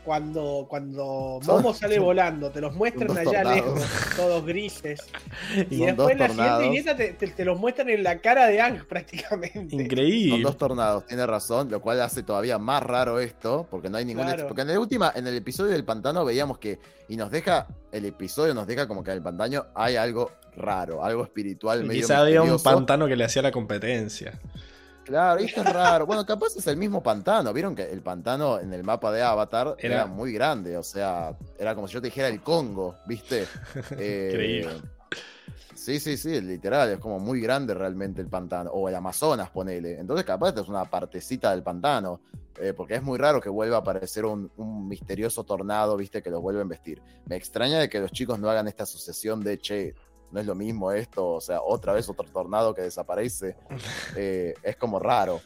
cuando, 0.07 0.65
cuando 0.69 1.39
Son- 1.43 1.57
Momo 1.61 1.73
sale 1.73 1.95
son- 1.95 2.05
volando. 2.05 2.49
Te 2.49 2.61
los 2.61 2.73
muestran 2.73 3.11
allá 3.11 3.23
tornados. 3.43 3.55
lejos, 3.55 3.83
todos 4.15 4.45
grises. 4.45 5.01
Y 5.69 5.77
Son 5.79 5.85
después 5.87 6.11
en 6.11 6.19
la 6.19 6.27
siguiente 6.27 6.27
tornados. 6.27 6.61
viñeta 6.63 6.95
te, 6.95 7.13
te- 7.13 7.27
te 7.27 7.43
los 7.45 7.59
muestran 7.59 7.89
en 7.89 8.03
la 8.03 8.19
cara 8.19 8.47
de 8.47 8.61
Ang 8.61 8.85
prácticamente. 8.89 9.69
Son 9.71 9.81
Increíble. 9.81 10.41
dos 10.41 10.57
tornados, 10.57 11.05
tiene 11.05 11.27
razón, 11.27 11.69
lo 11.69 11.81
cual 11.81 12.01
hace 12.01 12.23
todavía 12.23 12.57
más 12.57 12.81
raro 12.81 13.19
esto, 13.19 13.67
porque 13.69 13.89
no 13.89 13.97
hay 13.97 14.05
ningún... 14.05 14.23
Claro. 14.25 14.47
Porque 14.47 14.61
en 14.61 14.69
el 14.69 14.77
última, 14.77 15.11
en 15.13 15.27
el 15.27 15.35
episodio 15.35 15.71
del 15.73 15.83
pantano 15.83 16.23
veíamos 16.23 16.57
que, 16.57 16.79
y 17.09 17.17
nos 17.17 17.29
deja, 17.29 17.67
el 17.91 18.05
episodio 18.05 18.53
nos 18.53 18.65
deja 18.65 18.87
como 18.87 19.03
que 19.03 19.11
en 19.11 19.17
el 19.17 19.23
pantano 19.23 19.65
hay 19.75 19.97
algo 19.97 20.31
raro, 20.55 21.03
algo 21.03 21.23
espiritual, 21.23 21.83
Y 21.83 21.87
medio 21.87 22.01
quizá 22.03 22.21
había 22.21 22.41
un 22.41 22.57
pantano 22.63 23.07
que 23.07 23.15
le 23.17 23.25
hacía 23.25 23.41
la 23.41 23.51
competencia. 23.51 24.39
Claro, 25.07 25.41
y 25.41 25.45
esto 25.45 25.61
es 25.61 25.73
raro. 25.73 26.05
Bueno, 26.05 26.25
capaz 26.25 26.55
es 26.57 26.67
el 26.67 26.75
mismo 26.77 27.01
pantano. 27.01 27.53
Vieron 27.53 27.73
que 27.75 27.83
el 27.83 28.01
pantano 28.01 28.59
en 28.59 28.73
el 28.73 28.83
mapa 28.83 29.11
de 29.11 29.21
Avatar 29.23 29.75
era, 29.79 29.95
Era- 29.95 30.05
muy 30.05 30.33
grande. 30.33 30.77
O 30.77 30.83
sea, 30.83 31.35
era 31.57 31.73
como 31.75 31.87
si 31.87 31.93
yo 31.95 32.01
te 32.01 32.07
dijera 32.07 32.27
el 32.27 32.41
Congo, 32.41 32.95
¿viste? 33.05 33.47
Eh, 33.97 34.29
Increíble. 34.31 34.81
Sí, 35.73 35.99
sí, 36.01 36.17
sí, 36.17 36.41
literal. 36.41 36.89
Es 36.89 36.99
como 36.99 37.19
muy 37.19 37.39
grande 37.39 37.73
realmente 37.73 38.19
el 38.21 38.27
pantano. 38.27 38.71
O 38.71 38.89
el 38.89 38.95
Amazonas, 38.95 39.49
ponele. 39.49 39.97
Entonces, 39.99 40.25
capaz 40.25 40.49
esta 40.49 40.61
es 40.61 40.67
una 40.67 40.83
partecita 40.85 41.51
del 41.51 41.63
pantano. 41.63 42.19
eh, 42.59 42.73
porque 42.75 42.95
es 42.95 43.03
muy 43.03 43.17
raro 43.19 43.39
que 43.39 43.49
vuelva 43.49 43.77
a 43.77 43.79
aparecer 43.81 44.25
un, 44.25 44.51
un 44.57 44.87
misterioso 44.87 45.43
tornado, 45.43 45.95
¿viste? 45.95 46.21
Que 46.23 46.31
los 46.31 46.41
vuelve 46.41 46.61
a 46.61 46.65
vestir. 46.65 47.01
Me 47.27 47.35
extraña 47.35 47.79
de 47.79 47.87
que 47.87 47.99
los 47.99 48.11
chicos 48.11 48.39
no 48.39 48.49
hagan 48.49 48.67
esta 48.67 48.83
asociación 48.83 49.41
de, 49.43 49.59
che, 49.59 49.93
no 50.31 50.39
es 50.39 50.45
lo 50.45 50.55
mismo 50.55 50.91
esto, 50.91 51.27
o 51.27 51.41
sea, 51.41 51.61
otra 51.61 51.93
vez 51.93 52.09
otro 52.09 52.25
tornado 52.31 52.73
que 52.73 52.81
desaparece, 52.81 53.55
eh, 54.15 54.53
es 54.63 54.75
como 54.75 54.99
raro. 54.99 55.39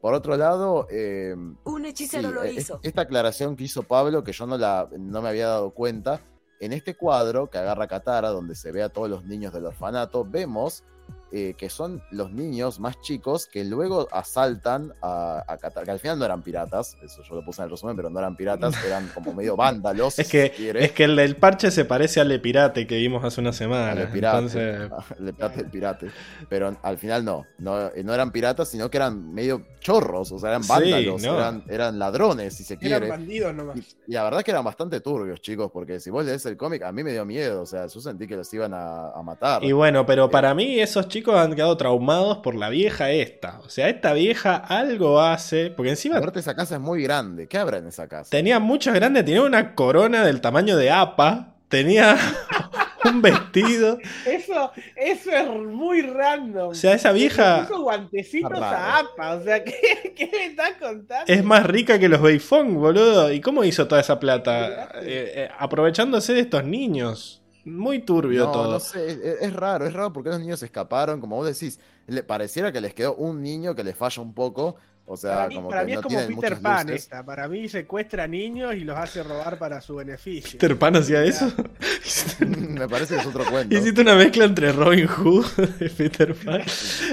Por 0.00 0.14
otro 0.14 0.36
lado, 0.36 0.86
eh, 0.90 1.34
Un 1.64 1.86
hechicero 1.86 2.28
sí, 2.28 2.34
lo 2.34 2.44
eh, 2.44 2.52
hizo. 2.52 2.78
esta 2.82 3.02
aclaración 3.02 3.56
que 3.56 3.64
hizo 3.64 3.82
Pablo, 3.82 4.22
que 4.22 4.32
yo 4.32 4.46
no, 4.46 4.56
la, 4.56 4.88
no 4.96 5.20
me 5.22 5.28
había 5.28 5.48
dado 5.48 5.70
cuenta, 5.70 6.20
en 6.60 6.72
este 6.72 6.94
cuadro 6.94 7.50
que 7.50 7.58
agarra 7.58 7.88
Katara, 7.88 8.30
donde 8.30 8.54
se 8.54 8.72
ve 8.72 8.82
a 8.82 8.88
todos 8.88 9.08
los 9.08 9.24
niños 9.24 9.52
del 9.52 9.66
orfanato, 9.66 10.24
vemos 10.24 10.84
eh, 11.32 11.54
que 11.58 11.68
son 11.68 12.02
los 12.10 12.32
niños 12.32 12.80
más 12.80 13.00
chicos 13.00 13.46
que 13.46 13.64
luego 13.64 14.08
asaltan 14.12 14.94
a, 15.02 15.44
a 15.46 15.58
que 15.84 15.90
al 15.90 15.98
final 15.98 16.18
no 16.18 16.24
eran 16.24 16.42
piratas, 16.42 16.96
eso 17.02 17.22
yo 17.22 17.34
lo 17.34 17.44
puse 17.44 17.60
en 17.60 17.64
el 17.66 17.70
resumen, 17.70 17.96
pero 17.96 18.08
no 18.10 18.18
eran 18.18 18.34
piratas, 18.36 18.74
eran 18.86 19.08
como 19.14 19.34
medio 19.34 19.56
vándalos. 19.56 20.18
Es 20.18 20.26
si 20.26 20.32
que, 20.32 20.50
quiere. 20.50 20.84
es 20.84 20.92
que 20.92 21.04
el 21.04 21.16
del 21.16 21.36
parche 21.36 21.70
se 21.70 21.84
parece 21.84 22.20
al 22.20 22.28
de 22.28 22.38
pirate 22.38 22.86
que 22.86 22.96
vimos 22.96 23.22
hace 23.24 23.40
una 23.40 23.52
semana. 23.52 23.92
Al 24.02 24.10
pirate, 24.10 24.36
Entonces, 24.38 24.90
al 25.18 25.34
pirate, 25.34 25.60
el 25.60 25.70
pirate. 25.70 26.10
Pero 26.48 26.76
al 26.82 26.98
final 26.98 27.24
no, 27.24 27.46
no, 27.58 27.90
no 28.02 28.14
eran 28.14 28.32
piratas, 28.32 28.68
sino 28.68 28.90
que 28.90 28.96
eran 28.96 29.32
medio 29.34 29.66
chorros, 29.80 30.32
o 30.32 30.38
sea, 30.38 30.50
eran 30.50 30.62
Sí, 30.62 30.68
vándalos, 30.70 31.22
no. 31.22 31.36
eran, 31.36 31.64
eran 31.68 31.98
ladrones, 31.98 32.54
si 32.54 32.64
se 32.64 32.74
Eran 32.74 32.80
quiere. 33.00 33.08
bandidos 33.08 33.54
nomás. 33.54 33.76
Y 34.06 34.12
la 34.12 34.24
verdad 34.24 34.42
que 34.42 34.50
eran 34.50 34.64
bastante 34.64 35.00
turbios, 35.00 35.40
chicos, 35.40 35.70
porque 35.72 36.00
si 36.00 36.10
vos 36.10 36.24
lees 36.24 36.44
el 36.46 36.56
cómic, 36.56 36.82
a 36.82 36.92
mí 36.92 37.02
me 37.04 37.12
dio 37.12 37.24
miedo, 37.24 37.62
o 37.62 37.66
sea, 37.66 37.86
yo 37.86 38.00
sentí 38.00 38.26
que 38.26 38.36
los 38.36 38.52
iban 38.54 38.72
a, 38.74 39.10
a 39.10 39.22
matar. 39.22 39.62
Y 39.62 39.72
bueno, 39.72 40.06
pero 40.06 40.30
para 40.30 40.54
mí 40.54 40.80
esos 40.80 41.06
chicos 41.08 41.17
han 41.26 41.54
quedado 41.54 41.76
traumados 41.76 42.38
por 42.38 42.54
la 42.54 42.68
vieja 42.68 43.10
esta. 43.10 43.60
O 43.60 43.68
sea, 43.70 43.88
esta 43.88 44.12
vieja 44.12 44.56
algo 44.56 45.20
hace. 45.20 45.70
Porque 45.70 45.90
encima 45.90 46.18
Aparte, 46.18 46.40
esa 46.40 46.54
casa 46.56 46.74
es 46.76 46.80
muy 46.80 47.02
grande. 47.02 47.48
¿Qué 47.48 47.58
habrá 47.58 47.78
en 47.78 47.86
esa 47.88 48.08
casa? 48.08 48.30
tenía 48.30 48.58
muchos 48.58 48.94
grandes. 48.94 49.24
Tenía 49.24 49.42
una 49.42 49.74
corona 49.74 50.24
del 50.24 50.40
tamaño 50.40 50.76
de 50.76 50.90
APA. 50.90 51.54
Tenía 51.68 52.16
un 53.04 53.20
vestido. 53.22 53.98
Eso, 54.26 54.72
eso 54.96 55.30
es 55.30 55.48
muy 55.48 56.00
random. 56.02 56.70
O 56.70 56.74
sea, 56.74 56.94
esa 56.94 57.12
vieja- 57.12 57.66
puso 57.68 57.82
guantecitos 57.82 58.58
a. 58.60 58.98
APA. 58.98 59.34
O 59.34 59.42
sea, 59.42 59.62
¿qué, 59.64 60.14
qué 60.16 60.30
me 60.32 60.46
estás 60.46 60.72
contando? 60.80 61.24
Es 61.26 61.44
más 61.44 61.66
rica 61.66 61.98
que 61.98 62.08
los 62.08 62.22
Beifong, 62.22 62.74
boludo. 62.74 63.30
¿Y 63.32 63.40
cómo 63.40 63.64
hizo 63.64 63.86
toda 63.86 64.00
esa 64.00 64.18
plata? 64.18 64.88
Eh, 65.02 65.32
eh, 65.34 65.48
aprovechándose 65.58 66.32
de 66.32 66.40
estos 66.40 66.64
niños. 66.64 67.37
Muy 67.68 68.00
turbio 68.00 68.46
No, 68.46 68.52
todo. 68.52 68.72
no 68.72 68.80
sé, 68.80 69.10
es, 69.10 69.18
es 69.42 69.52
raro, 69.52 69.86
es 69.86 69.92
raro 69.92 70.12
porque 70.12 70.30
los 70.30 70.40
niños 70.40 70.62
escaparon, 70.62 71.20
como 71.20 71.36
vos 71.36 71.46
decís, 71.46 71.78
le 72.06 72.22
pareciera 72.22 72.72
que 72.72 72.80
les 72.80 72.94
quedó 72.94 73.14
un 73.14 73.42
niño 73.42 73.74
que 73.74 73.84
les 73.84 73.96
falla 73.96 74.22
un 74.22 74.34
poco, 74.34 74.76
o 75.10 75.16
sea, 75.16 75.34
Para 75.36 75.48
mí, 75.48 75.54
como 75.56 75.68
para 75.70 75.80
que 75.80 75.86
mí 75.86 75.92
no 75.94 76.00
es 76.00 76.06
como 76.06 76.18
Peter 76.26 76.60
Pan 76.60 76.86
luces. 76.88 77.02
esta. 77.04 77.24
Para 77.24 77.48
mí 77.48 77.68
secuestra 77.68 78.26
niños 78.26 78.74
y 78.74 78.80
los 78.80 78.96
hace 78.98 79.22
robar 79.22 79.58
para 79.58 79.80
su 79.80 79.96
beneficio. 79.96 80.58
¿Peter 80.58 80.78
Pan 80.78 80.96
hacía 80.96 81.24
eso? 81.24 81.50
Me 82.40 82.88
parece 82.88 83.14
que 83.14 83.20
es 83.20 83.26
otro 83.26 83.44
cuento. 83.50 83.74
Hiciste 83.74 84.00
una 84.02 84.14
mezcla 84.16 84.44
entre 84.44 84.72
Robin 84.72 85.06
Hood 85.06 85.46
y 85.80 85.88
Peter 85.88 86.34
Pan. 86.34 86.62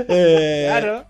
Eh, 0.09 0.65
Claro. 0.69 1.05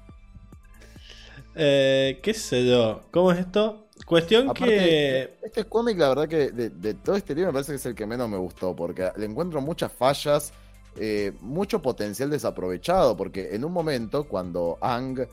eh, 1.56 2.20
¿Qué 2.22 2.34
sé 2.34 2.66
yo? 2.68 3.02
¿Cómo 3.12 3.32
es 3.32 3.40
esto? 3.40 3.85
Cuestión 4.06 4.50
Aparte, 4.50 4.66
que. 4.66 5.38
Este 5.44 5.64
cómic, 5.66 5.98
la 5.98 6.10
verdad 6.10 6.28
que 6.28 6.52
de, 6.52 6.70
de 6.70 6.94
todo 6.94 7.16
este 7.16 7.34
libro 7.34 7.50
me 7.50 7.54
parece 7.54 7.72
que 7.72 7.78
es 7.78 7.86
el 7.88 7.96
que 7.96 8.06
menos 8.06 8.30
me 8.30 8.38
gustó, 8.38 8.76
porque 8.76 9.12
le 9.18 9.26
encuentro 9.26 9.62
muchas 9.62 9.92
fallas, 9.92 10.54
eh, 10.98 11.34
mucho 11.42 11.82
potencial 11.82 12.30
desaprovechado, 12.30 13.18
porque 13.18 13.56
en 13.56 13.66
un 13.66 13.72
momento, 13.74 14.26
cuando 14.28 14.78
Ang 14.80 15.28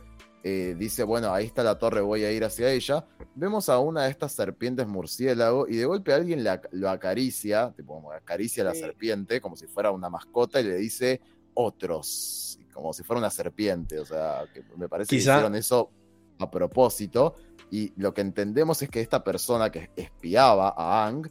eh, 0.44 0.74
dice, 0.78 1.04
bueno, 1.04 1.32
ahí 1.32 1.44
está 1.46 1.62
la 1.62 1.78
torre, 1.78 2.00
voy 2.00 2.24
a 2.24 2.32
ir 2.32 2.44
hacia 2.44 2.70
ella, 2.72 3.04
vemos 3.34 3.68
a 3.68 3.78
una 3.78 4.04
de 4.04 4.10
estas 4.10 4.32
serpientes 4.32 4.88
murciélago 4.88 5.68
y 5.68 5.76
de 5.76 5.84
golpe 5.84 6.12
alguien 6.12 6.42
le 6.42 6.50
ac- 6.50 6.68
lo 6.72 6.88
acaricia, 6.90 7.72
tipo 7.76 7.94
como 7.94 8.10
acaricia 8.10 8.62
a 8.64 8.66
la 8.66 8.74
Sí. 8.74 8.80
serpiente 8.80 9.40
como 9.40 9.54
si 9.54 9.66
fuera 9.68 9.90
una 9.92 10.08
mascota 10.10 10.60
y 10.60 10.64
le 10.64 10.76
dice 10.76 11.20
otros, 11.54 12.58
como 12.72 12.92
si 12.92 13.02
fuera 13.04 13.20
una 13.20 13.30
serpiente, 13.30 13.98
o 14.00 14.04
sea, 14.06 14.44
que 14.52 14.64
me 14.76 14.88
parece 14.88 15.10
Quizá- 15.14 15.32
que 15.34 15.36
hicieron 15.38 15.54
eso 15.54 15.90
a 16.40 16.50
propósito. 16.50 17.36
Y 17.72 17.92
lo 17.96 18.12
que 18.14 18.20
entendemos 18.20 18.82
es 18.82 18.90
que 18.90 19.00
esta 19.00 19.24
persona 19.24 19.70
que 19.72 19.88
espiaba 19.96 20.72
a 20.76 21.06
Ang 21.06 21.28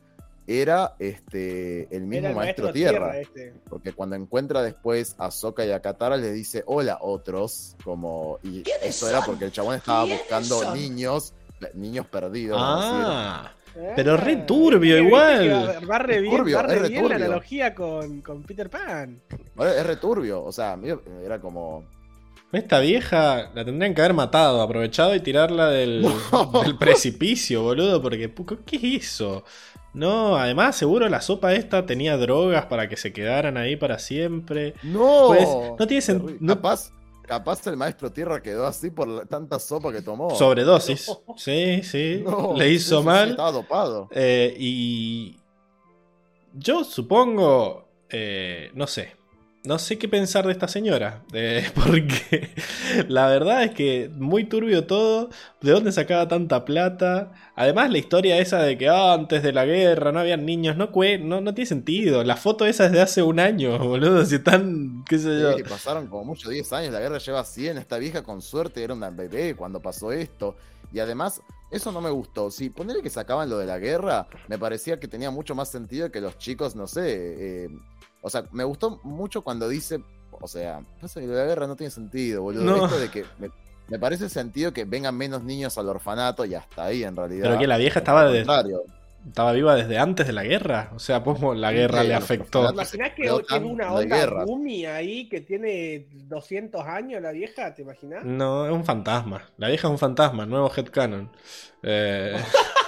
era 0.48 0.96
este, 0.98 1.88
el 1.96 2.02
mismo 2.08 2.18
Era 2.28 2.30
el 2.32 2.36
maestro, 2.36 2.74
Tierra. 2.74 3.18
este. 3.20 3.54
Porque 3.70 3.94
cuando 3.94 4.16
encuentra 4.16 4.64
después 4.64 5.16
a 5.20 5.30
Sokka 5.30 5.64
y 5.66 5.72
a 5.72 5.80
Katara, 5.82 6.18
le 6.18 6.32
dice 6.32 6.64
hola 6.66 6.98
otros. 7.00 7.76
Como, 7.84 8.40
y 8.44 8.64
eso 8.82 9.08
era 9.08 9.22
porque 9.22 9.46
el 9.46 9.52
chabón 9.52 9.76
estaba 9.76 10.04
¿Quiénes 10.04 10.22
buscando 10.22 10.60
son? 10.62 10.74
niños, 10.74 11.34
niños 11.76 12.08
perdidos. 12.08 12.58
Ah, 12.60 13.54
Eh, 13.74 13.94
Pero 13.96 14.18
re 14.18 14.36
turbio 14.38 14.80
viste 14.96 15.02
que 15.02 15.08
igual. 15.46 15.90
va- 15.90 16.00
re 16.00 16.20
bien, 16.20 16.36
turbio, 16.36 16.58
va 16.58 16.64
re 16.64 16.76
es 16.76 16.82
re 16.82 16.88
bien 16.90 17.04
la 17.04 17.10
turbio. 17.10 17.26
analogía 17.28 17.74
con, 17.76 18.22
con 18.22 18.44
Peter 18.44 18.70
Pan. 18.70 19.22
Es 19.32 19.86
returbio, 19.88 20.44
o 20.44 20.52
sea, 20.52 20.78
era 21.24 21.40
como. 21.40 21.86
Esta 22.54 22.80
vieja 22.80 23.52
la 23.54 23.64
tendrían 23.66 23.94
que 23.94 24.02
haber 24.02 24.14
matado, 24.14 24.62
aprovechado 24.62 25.16
y 25.16 25.20
tirarla 25.22 25.70
del, 25.70 26.06
precipicio, 26.80 27.64
boludo. 27.64 28.02
Porque, 28.02 28.34
¿qué 28.66 28.76
es 28.98 29.06
eso? 29.06 29.44
No, 29.94 30.38
además, 30.38 30.76
seguro 30.76 31.10
la 31.10 31.22
sopa 31.22 31.54
esta 31.54 31.86
tenía 31.86 32.18
drogas 32.18 32.66
para 32.68 32.88
que 32.88 32.98
se 32.98 33.12
quedaran 33.14 33.58
ahí 33.58 33.76
para 33.76 34.00
siempre. 34.00 34.74
¡No! 34.84 35.26
Pues, 35.28 35.48
no 35.80 35.88
tiene 35.88 36.02
sen- 36.04 36.20
Terrible. 36.22 36.38
no- 36.40 36.56
Capaz, 36.56 36.92
capaz 37.28 37.68
el 37.68 37.76
maestro 37.78 38.12
Tierra 38.12 38.42
quedó 38.42 38.66
así 38.68 38.90
por 38.90 39.08
la- 39.08 39.26
tanta 39.26 39.60
sopa 39.60 39.92
que 39.92 40.02
tomó. 40.02 40.30
Sobredosis. 40.36 41.12
Sí, 41.38 41.82
sí. 41.84 42.24
No, 42.26 42.54
Le 42.56 42.70
hizo 42.70 43.04
mal. 43.04 43.32
estaba 43.32 43.52
dopado. 43.52 44.08
Eh, 44.12 44.56
y 44.58 45.38
yo 46.54 46.84
supongo, 46.84 47.88
eh, 48.10 48.72
no 48.74 48.88
sé, 48.88 49.16
no 49.64 49.78
sé 49.78 49.98
qué 50.00 50.08
pensar 50.08 50.46
de 50.46 50.54
esta 50.54 50.68
señora, 50.68 51.24
eh, 51.34 51.70
porque 51.76 52.50
la 53.08 53.28
verdad 53.28 53.64
es 53.64 53.72
que 53.72 54.10
muy 54.16 54.46
turbio 54.46 54.88
todo, 54.88 55.30
de 55.62 55.72
dónde 55.72 55.92
sacaba 55.92 56.28
tanta 56.28 56.66
plata, 56.66 57.32
además 57.56 57.92
la 57.92 58.00
historia 58.00 58.40
esa 58.40 58.64
de 58.64 58.78
que 58.78 58.90
antes 58.90 59.44
de 59.44 59.54
la 59.54 59.66
guerra 59.66 60.12
no 60.12 60.20
habían 60.20 60.46
niños, 60.46 60.78
no, 60.78 60.90
no, 61.20 61.42
no 61.42 61.54
tiene 61.54 61.68
sentido, 61.68 62.24
la 62.24 62.38
foto 62.38 62.66
esa 62.66 62.86
es 62.86 62.92
de 62.92 63.02
hace 63.02 63.22
un 63.22 63.40
año, 63.40 63.78
boludo, 63.88 64.26
si 64.26 64.36
están, 64.36 65.04
qué 65.08 65.20
sé 65.20 65.40
yo. 65.40 65.58
Sí, 65.58 65.64
pasaron 65.64 66.08
como 66.08 66.26
mucho 66.26 66.50
10 66.50 66.74
años, 66.74 66.94
la 66.94 67.00
guerra 67.00 67.20
lleva 67.20 67.44
100, 67.44 67.78
esta 67.78 67.98
vieja 67.98 68.24
con 68.24 68.42
suerte 68.42 68.84
era 68.84 68.94
una 68.94 69.12
bebé 69.12 69.56
cuando 69.56 69.80
pasó 69.80 70.12
esto. 70.12 70.56
Y 70.94 71.00
además, 71.00 71.42
eso 71.70 71.94
no 71.94 72.02
me 72.02 72.10
gustó. 72.10 72.52
Si 72.52 72.70
ponerle 72.70 73.02
que 73.02 73.10
sacaban 73.10 73.50
lo 73.50 73.58
de 73.58 73.66
la 73.66 73.80
guerra, 73.80 74.28
me 74.50 74.60
parecía 74.60 75.00
que 75.00 75.08
tenía 75.08 75.32
mucho 75.32 75.56
más 75.56 75.70
sentido 75.70 76.12
que 76.12 76.20
los 76.20 76.38
chicos, 76.38 76.76
no 76.76 76.86
sé. 76.86 77.64
eh, 77.64 77.70
o 78.22 78.30
sea, 78.30 78.46
me 78.52 78.64
gustó 78.64 79.00
mucho 79.04 79.42
cuando 79.44 79.68
dice, 79.68 80.02
o 80.32 80.48
sea, 80.48 80.82
pasa 81.00 81.20
que 81.20 81.28
la 81.28 81.46
guerra 81.46 81.68
no 81.68 81.76
tiene 81.76 81.92
sentido, 81.92 82.44
boludo. 82.44 82.64
No. 82.64 82.86
Esto 82.86 83.00
de 83.00 83.10
que 83.10 83.26
me, 83.40 83.50
me 83.88 84.00
parece 84.00 84.30
sentido 84.30 84.72
que 84.74 84.86
vengan 84.86 85.16
menos 85.18 85.44
niños 85.44 85.78
al 85.78 85.90
orfanato 85.90 86.46
y 86.46 86.56
hasta 86.56 86.86
ahí 86.86 87.04
en 87.04 87.16
realidad. 87.16 87.44
Pero 87.44 87.60
que 87.60 87.68
la 87.68 87.78
vieja 87.78 88.00
estaba 88.00 88.26
de-. 88.26 88.46
Estaba 89.28 89.52
viva 89.52 89.76
desde 89.76 90.00
antes 90.00 90.26
de 90.26 90.34
la 90.34 90.44
guerra, 90.44 90.90
o 90.96 90.98
sea, 91.00 91.24
¿cómo 91.24 91.54
la 91.54 91.72
guerra 91.72 92.02
Sí, 92.02 92.08
le 92.08 92.16
afectó? 92.16 92.62
orfanatos. 92.62 92.96
¿Imaginás 92.96 93.16
que 93.16 93.22
Creo 93.22 93.42
tiene 93.44 93.66
una 93.68 93.94
onda. 93.94 94.44
Gumi 94.46 94.86
ahí 94.88 95.30
que 95.30 95.42
tiene 95.42 96.08
200 96.28 96.84
años 96.88 97.22
la 97.22 97.32
vieja? 97.32 97.72
¿Te 97.76 97.84
imaginas? 97.84 98.26
No, 98.26 98.66
es 98.66 98.72
un 98.72 98.84
fantasma. 98.84 99.44
La 99.58 99.68
vieja 99.68 99.88
es 99.88 99.92
un 99.92 100.00
fantasma, 100.00 100.48
nuevo 100.48 100.72
headcanon. 100.76 101.30
Eh, 101.84 102.36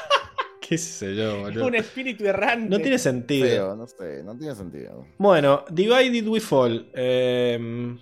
qué 0.70 0.78
sé 0.78 1.16
yo, 1.16 1.42
boludo. 1.42 1.68
un 1.68 1.76
espíritu 1.76 2.26
errante. 2.26 2.70
No 2.70 2.80
tiene 2.80 2.98
sentido. 2.98 3.48
Feo, 3.48 3.76
no 3.76 3.88
sé, 3.88 4.24
no 4.24 4.38
tiene 4.38 4.56
sentido. 4.56 5.06
Bueno, 5.18 5.66
Divided 5.70 6.28
We 6.28 6.40
Fall. 6.40 6.90
Eh, 6.94 7.98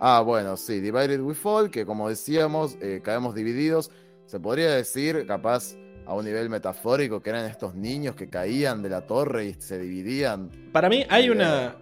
Ah, 0.00 0.20
bueno, 0.20 0.56
sí, 0.56 0.80
Divided 0.80 1.20
We 1.20 1.34
Fall, 1.34 1.70
que 1.70 1.86
como 1.86 2.08
decíamos, 2.08 2.76
eh, 2.82 3.00
caemos 3.02 3.34
divididos. 3.34 3.90
Se 4.26 4.40
podría 4.40 4.74
decir, 4.74 5.24
capaz, 5.26 5.76
a 6.06 6.14
un 6.14 6.24
nivel 6.24 6.50
metafórico, 6.50 7.22
que 7.22 7.30
eran 7.30 7.46
estos 7.46 7.74
niños 7.74 8.14
que 8.14 8.28
caían 8.28 8.82
de 8.82 8.90
la 8.90 9.06
torre 9.06 9.46
y 9.46 9.54
se 9.54 9.78
dividían. 9.78 10.50
para 10.72 10.88
mí 10.88 11.06
hay 11.08 11.30
una. 11.30 11.76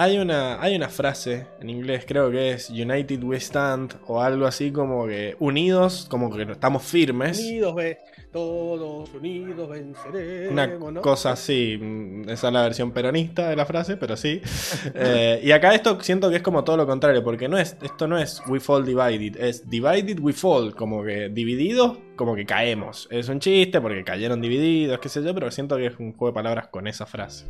Hay 0.00 0.16
una, 0.18 0.62
hay 0.62 0.76
una 0.76 0.88
frase 0.88 1.46
en 1.60 1.70
inglés, 1.70 2.04
creo 2.06 2.30
que 2.30 2.52
es 2.52 2.70
United 2.70 3.20
We 3.24 3.36
Stand 3.38 3.94
o 4.06 4.22
algo 4.22 4.46
así 4.46 4.70
como 4.70 5.08
que 5.08 5.34
unidos, 5.40 6.06
como 6.08 6.30
que 6.34 6.42
estamos 6.42 6.84
firmes. 6.84 7.40
Unidos, 7.40 7.74
ve. 7.74 7.98
Todos 8.32 9.08
unidos 9.14 9.70
venceremos. 9.70 10.52
Una 10.52 10.66
¿no? 10.66 11.00
cosa 11.00 11.32
así, 11.32 11.78
mm, 11.80 12.28
esa 12.28 12.48
es 12.48 12.52
la 12.52 12.62
versión 12.62 12.92
peronista 12.92 13.48
de 13.48 13.56
la 13.56 13.64
frase, 13.64 13.96
pero 13.96 14.16
sí. 14.16 14.42
Eh, 14.94 15.40
y 15.42 15.50
acá 15.52 15.74
esto 15.74 16.00
siento 16.00 16.28
que 16.30 16.36
es 16.36 16.42
como 16.42 16.64
todo 16.64 16.76
lo 16.76 16.86
contrario, 16.86 17.22
porque 17.22 17.48
no 17.48 17.58
es, 17.58 17.76
esto 17.82 18.06
no 18.06 18.18
es 18.18 18.42
we 18.48 18.60
fall 18.60 18.84
divided, 18.84 19.40
es 19.40 19.68
divided 19.68 20.18
we 20.20 20.32
fall, 20.32 20.74
como 20.74 21.04
que 21.04 21.28
divididos, 21.28 21.98
como 22.16 22.34
que 22.34 22.44
caemos. 22.44 23.08
Es 23.10 23.28
un 23.28 23.40
chiste 23.40 23.80
porque 23.80 24.04
cayeron 24.04 24.40
divididos, 24.40 24.98
qué 24.98 25.08
sé 25.08 25.22
yo, 25.22 25.34
pero 25.34 25.50
siento 25.50 25.76
que 25.76 25.86
es 25.86 25.98
un 25.98 26.12
juego 26.12 26.32
de 26.32 26.34
palabras 26.34 26.68
con 26.68 26.86
esa 26.86 27.06
frase. 27.06 27.46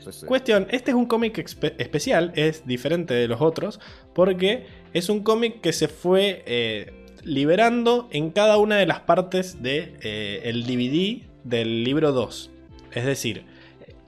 Sí, 0.00 0.12
sí. 0.12 0.26
Cuestión, 0.26 0.66
este 0.70 0.90
es 0.90 0.96
un 0.96 1.06
cómic 1.06 1.38
especial, 1.38 2.32
es 2.34 2.66
diferente 2.66 3.14
de 3.14 3.28
los 3.28 3.40
otros, 3.40 3.80
porque 4.14 4.66
es 4.92 5.08
un 5.08 5.22
cómic 5.22 5.60
que 5.60 5.72
se 5.72 5.88
fue 5.88 6.42
eh, 6.46 6.97
liberando 7.24 8.08
en 8.10 8.30
cada 8.30 8.56
una 8.58 8.76
de 8.76 8.86
las 8.86 9.00
partes 9.00 9.62
del 9.62 9.98
de, 9.98 10.40
eh, 10.42 10.52
DVD 10.52 11.28
del 11.44 11.84
libro 11.84 12.12
2. 12.12 12.50
Es 12.92 13.04
decir, 13.04 13.44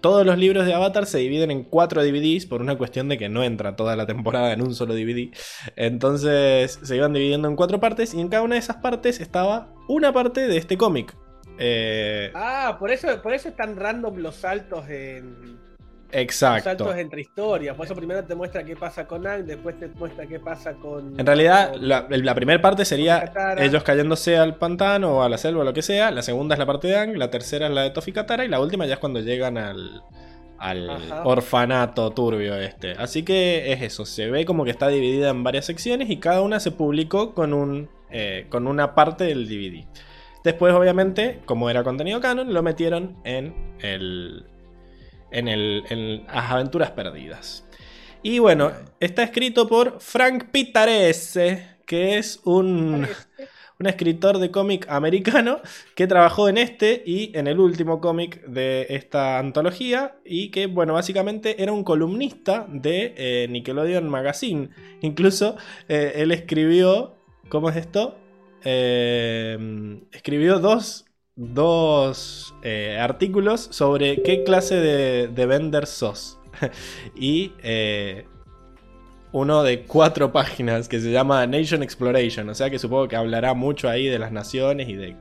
todos 0.01 0.25
los 0.25 0.39
libros 0.39 0.65
de 0.65 0.73
Avatar 0.73 1.07
se 1.07 1.19
dividen 1.19 1.51
en 1.51 1.63
cuatro 1.63 2.03
DVDs 2.03 2.47
por 2.47 2.63
una 2.63 2.77
cuestión 2.79 3.09
de 3.09 3.19
que 3.19 3.29
no 3.29 3.43
entra 3.43 3.77
toda 3.77 3.97
la 3.97 4.07
temporada 4.07 4.53
en 4.53 4.63
un 4.63 4.75
solo 4.75 4.95
DVD. 4.95 5.31
Entonces 5.77 6.79
se 6.83 6.97
iban 6.97 7.13
dividiendo 7.13 7.49
en 7.49 7.57
cuatro 7.57 7.81
partes 7.81 8.15
y 8.15 8.21
en 8.21 8.29
cada 8.29 8.43
una 8.43 8.55
de 8.55 8.61
esas 8.61 8.77
partes 8.77 9.21
estaba 9.21 9.75
una 9.89 10.13
parte 10.13 10.47
de 10.49 10.57
este 10.57 10.79
cómic. 10.79 11.15
Eh, 11.59 12.31
Ah, 12.35 12.77
por 12.79 12.91
eso, 12.91 13.21
por 13.23 13.35
eso 13.35 13.51
están 13.51 13.77
random 13.77 14.17
los 14.17 14.37
saltos 14.37 14.89
en. 14.89 15.60
Los 16.13 16.23
exacto. 16.23 16.65
saltos 16.65 16.97
entre 16.97 17.21
historias. 17.21 17.77
Por 17.77 17.87
eso 17.87 17.95
primero 17.95 18.25
te 18.25 18.35
muestra 18.35 18.65
qué 18.65 18.77
pasa 18.77 19.07
con 19.07 19.27
Ang, 19.27 19.45
después 19.45 19.79
te 19.79 19.89
muestra 19.89 20.27
qué 20.27 20.41
pasa 20.41 20.75
con. 20.75 21.19
En 21.19 21.27
realidad, 21.27 21.73
con- 21.73 21.89
la, 21.89 22.07
la 22.09 22.35
primera 22.35 22.61
parte 22.61 22.85
sería 22.85 23.33
ellos 23.59 23.83
cayéndose 23.83 24.37
al 24.37 24.57
pantano 24.57 25.19
o 25.19 25.23
a 25.23 25.29
la 25.29 25.39
selva 25.39 25.61
o 25.63 25.65
lo 25.65 25.73
que 25.73 25.83
sea. 25.83 26.11
La 26.11 26.23
segunda 26.23 26.55
es 26.55 26.59
la 26.59 26.67
parte 26.67 26.89
de 26.89 26.97
Ang, 26.97 27.17
la 27.17 27.31
tercera 27.31 27.67
es 27.67 27.73
la 27.73 27.83
de 27.83 27.91
Tofi 27.91 28.13
Katara 28.13 28.45
y 28.45 28.49
la 28.49 28.61
última 28.61 28.87
ya 28.87 28.95
es 28.95 29.01
cuando 29.01 29.21
llegan 29.21 29.57
al, 29.59 30.03
al 30.59 30.91
Ajá. 30.91 31.23
orfanato 31.25 32.11
turbio 32.11 32.57
este. 32.57 32.93
Así 32.93 33.23
que 33.23 33.73
es 33.73 33.83
eso, 33.83 34.05
se 34.05 34.31
ve 34.31 34.45
como 34.45 34.65
que 34.65 34.71
está 34.71 34.89
dividida 34.89 35.31
en 35.31 35.43
varias 35.43 35.65
secciones 35.67 36.11
y 36.11 36.19
cada 36.19 36.43
una 36.43 36.61
se 36.61 36.71
publicó 36.71 37.35
con, 37.35 37.55
un, 37.55 37.89
eh, 38.11 38.47
con 38.51 38.67
una 38.67 38.95
parte 38.95 39.25
del 39.25 39.49
DVD. 39.49 39.87
Después, 40.43 40.73
obviamente, 40.73 41.41
como 41.45 41.69
era 41.69 41.85
contenido 41.85 42.21
canon, 42.21 42.55
lo 42.55 42.63
metieron 42.63 43.17
en 43.25 43.77
el. 43.81 44.45
En, 45.31 45.49
el, 45.49 45.85
en 45.89 46.27
las 46.27 46.51
aventuras 46.51 46.91
perdidas. 46.91 47.65
Y 48.23 48.39
bueno, 48.39 48.73
está 48.99 49.23
escrito 49.23 49.67
por 49.67 50.01
Frank 50.01 50.47
Pitarese, 50.51 51.77
que 51.87 52.19
es 52.19 52.41
un, 52.45 53.07
un 53.81 53.87
escritor 53.87 54.39
de 54.39 54.51
cómic 54.51 54.87
americano 54.91 55.61
que 55.95 56.07
trabajó 56.07 56.51
en 56.51 56.59
este 56.59 57.03
y 57.07 57.37
en 57.37 57.47
el 57.47 57.59
último 57.59 57.99
cómic 57.99 58.45
de 58.45 58.87
esta 58.91 59.39
antología 59.39 60.17
y 60.23 60.51
que, 60.51 60.67
bueno, 60.67 60.93
básicamente 60.93 61.63
era 61.63 61.73
un 61.73 61.83
columnista 61.83 62.67
de 62.69 63.15
eh, 63.17 63.47
Nickelodeon 63.49 64.07
Magazine. 64.07 64.69
Incluso 65.01 65.57
eh, 65.89 66.13
él 66.17 66.31
escribió, 66.31 67.15
¿cómo 67.49 67.71
es 67.71 67.77
esto? 67.77 68.19
Eh, 68.65 69.99
escribió 70.13 70.59
dos, 70.59 71.07
dos 71.37 72.55
eh, 72.63 72.99
artículos 73.01 73.69
sobre 73.71 74.23
qué 74.23 74.45
clase 74.45 74.77
de, 74.77 75.29
de 75.29 75.47
vender 75.47 75.87
sos. 75.87 76.39
y 77.17 77.53
eh, 77.63 78.27
uno 79.33 79.63
de 79.63 79.83
cuatro 79.83 80.33
páginas 80.33 80.89
que 80.89 81.01
se 81.01 81.11
llama 81.11 81.47
Nation 81.47 81.83
Exploration. 81.83 82.49
O 82.49 82.55
sea 82.55 82.71
que 82.71 82.79
supongo 82.79 83.09
que 83.09 83.17
hablará 83.17 83.55
mucho 83.55 83.89
ahí 83.89 84.07
de 84.07 84.19
las 84.19 84.33
naciones 84.33 84.89
y 84.89 84.95
de 84.95 85.17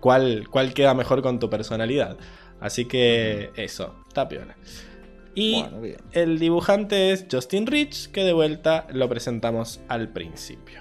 cuál, 0.00 0.48
cuál 0.50 0.74
queda 0.74 0.94
mejor 0.94 1.22
con 1.22 1.38
tu 1.38 1.50
personalidad. 1.50 2.16
Así 2.60 2.86
que 2.86 3.50
eso, 3.56 3.94
está 4.08 4.28
piola. 4.28 4.56
Y 5.34 5.62
Bueno, 5.62 5.98
el 6.12 6.38
dibujante 6.38 7.12
es 7.12 7.26
Justin 7.30 7.66
Rich, 7.66 8.10
que 8.10 8.24
de 8.24 8.32
vuelta 8.32 8.86
lo 8.90 9.06
presentamos 9.08 9.80
al 9.88 10.08
principio. 10.08 10.80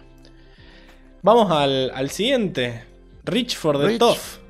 Vamos 1.21 1.51
al, 1.51 1.91
al 1.93 2.09
siguiente. 2.09 2.83
Rich 3.25 3.57
for 3.57 3.77
the 3.77 3.87
Rich. 3.87 3.99
Tough. 3.99 4.44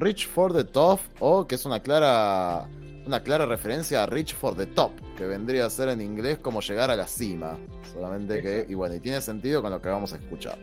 Reach 0.00 0.26
for 0.26 0.52
the 0.52 0.64
Top, 0.64 0.98
o 1.20 1.46
que 1.46 1.56
es 1.56 1.66
una 1.66 1.80
clara, 1.80 2.66
una 3.06 3.22
clara 3.22 3.44
referencia 3.44 4.02
a 4.02 4.06
Reach 4.06 4.34
for 4.34 4.56
the 4.56 4.66
Top, 4.66 4.92
que 5.16 5.26
vendría 5.26 5.66
a 5.66 5.70
ser 5.70 5.90
en 5.90 6.00
inglés 6.00 6.38
como 6.38 6.60
llegar 6.60 6.90
a 6.90 6.96
la 6.96 7.06
cima. 7.06 7.58
Solamente 7.92 8.40
que, 8.40 8.66
y 8.66 8.74
bueno, 8.74 8.94
y 8.94 9.00
tiene 9.00 9.20
sentido 9.20 9.60
con 9.60 9.70
lo 9.70 9.80
que 9.82 9.88
vamos 9.90 10.12
a 10.14 10.16
escuchar. 10.16 10.58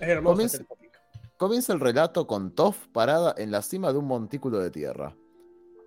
Es 0.00 0.08
hermoso 0.08 0.34
Comienza- 0.34 0.56
este. 0.58 0.90
Comienza 1.36 1.72
el 1.72 1.80
relato 1.80 2.26
con 2.28 2.52
Toph 2.54 2.86
parada 2.92 3.34
en 3.36 3.50
la 3.50 3.62
cima 3.62 3.90
de 3.92 3.98
un 3.98 4.06
montículo 4.06 4.60
de 4.60 4.70
tierra. 4.70 5.16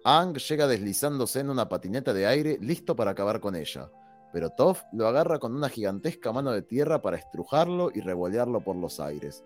Ang 0.03 0.35
llega 0.37 0.67
deslizándose 0.67 1.39
en 1.39 1.49
una 1.49 1.69
patineta 1.69 2.13
de 2.13 2.27
aire 2.27 2.57
listo 2.59 2.93
para 2.93 3.11
acabar 3.11 3.39
con 3.39 3.55
ella, 3.55 3.89
pero 4.33 4.49
Toph 4.49 4.81
lo 4.91 5.07
agarra 5.07 5.39
con 5.39 5.55
una 5.55 5.69
gigantesca 5.69 6.33
mano 6.33 6.51
de 6.51 6.61
tierra 6.61 7.01
para 7.01 7.15
estrujarlo 7.15 7.89
y 7.93 8.01
revolearlo 8.01 8.59
por 8.59 8.75
los 8.75 8.99
aires. 8.99 9.45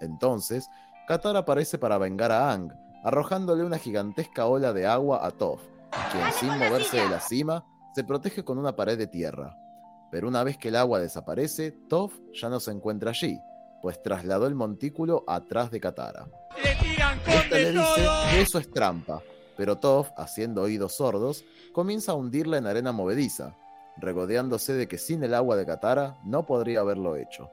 Entonces, 0.00 0.68
Katara 1.06 1.40
aparece 1.40 1.76
para 1.76 1.98
vengar 1.98 2.32
a 2.32 2.50
Ang, 2.50 2.72
arrojándole 3.02 3.62
una 3.62 3.78
gigantesca 3.78 4.46
ola 4.46 4.72
de 4.72 4.86
agua 4.86 5.26
a 5.26 5.30
Toph, 5.30 5.60
quien 6.10 6.32
sin 6.32 6.58
moverse 6.58 6.96
de 6.96 7.08
la 7.10 7.20
cima 7.20 7.66
se 7.94 8.04
protege 8.04 8.42
con 8.42 8.56
una 8.56 8.74
pared 8.74 8.96
de 8.96 9.06
tierra. 9.06 9.54
Pero 10.10 10.28
una 10.28 10.42
vez 10.42 10.56
que 10.56 10.68
el 10.68 10.76
agua 10.76 11.00
desaparece, 11.00 11.72
Toph 11.90 12.14
ya 12.32 12.48
no 12.48 12.58
se 12.58 12.70
encuentra 12.70 13.10
allí, 13.10 13.38
pues 13.82 14.02
trasladó 14.02 14.46
el 14.46 14.54
montículo 14.54 15.24
atrás 15.26 15.70
de 15.70 15.80
Katara. 15.80 16.26
Esta 17.26 17.54
le 17.54 17.72
dice 17.72 18.08
que 18.30 18.40
eso 18.40 18.58
es 18.58 18.70
trampa, 18.70 19.20
pero 19.58 19.76
Toph, 19.76 20.08
haciendo 20.16 20.62
oídos 20.62 20.94
sordos, 20.94 21.44
comienza 21.74 22.12
a 22.12 22.14
hundirla 22.14 22.56
en 22.56 22.66
arena 22.66 22.92
movediza, 22.92 23.54
regodeándose 23.98 24.72
de 24.72 24.88
que 24.88 24.96
sin 24.96 25.22
el 25.22 25.34
agua 25.34 25.56
de 25.56 25.66
Katara 25.66 26.16
no 26.24 26.46
podría 26.46 26.80
haberlo 26.80 27.16
hecho. 27.16 27.50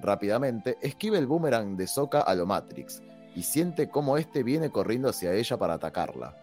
Rápidamente, 0.00 0.78
esquiva 0.80 1.18
el 1.18 1.26
boomerang 1.26 1.76
de 1.76 1.86
Sokka 1.86 2.20
a 2.20 2.34
lo 2.34 2.46
Matrix 2.46 3.02
y 3.34 3.42
siente 3.42 3.88
cómo 3.88 4.16
este 4.16 4.42
viene 4.42 4.70
corriendo 4.70 5.08
hacia 5.08 5.34
ella 5.34 5.56
para 5.56 5.74
atacarla. 5.74 6.36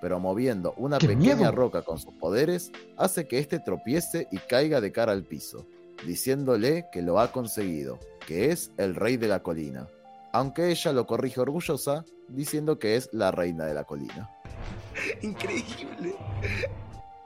Pero 0.00 0.20
moviendo 0.20 0.74
una 0.76 0.98
¡Qué 0.98 1.08
pequeña 1.08 1.36
miedo! 1.36 1.52
roca 1.52 1.82
con 1.82 1.98
sus 1.98 2.12
poderes, 2.14 2.70
hace 2.96 3.26
que 3.26 3.38
este 3.38 3.58
tropiece 3.60 4.28
y 4.30 4.38
caiga 4.38 4.80
de 4.80 4.92
cara 4.92 5.12
al 5.12 5.22
piso, 5.22 5.66
diciéndole 6.06 6.86
que 6.92 7.00
lo 7.02 7.20
ha 7.20 7.32
conseguido, 7.32 7.98
que 8.26 8.50
es 8.50 8.70
el 8.76 8.94
rey 8.94 9.16
de 9.16 9.28
la 9.28 9.42
colina. 9.42 9.88
Aunque 10.32 10.70
ella 10.70 10.92
lo 10.92 11.06
corrige 11.06 11.40
orgullosa, 11.40 12.04
diciendo 12.28 12.78
que 12.78 12.96
es 12.96 13.08
la 13.12 13.30
reina 13.30 13.64
de 13.64 13.74
la 13.74 13.84
colina. 13.84 14.28
Increíble. 15.22 16.14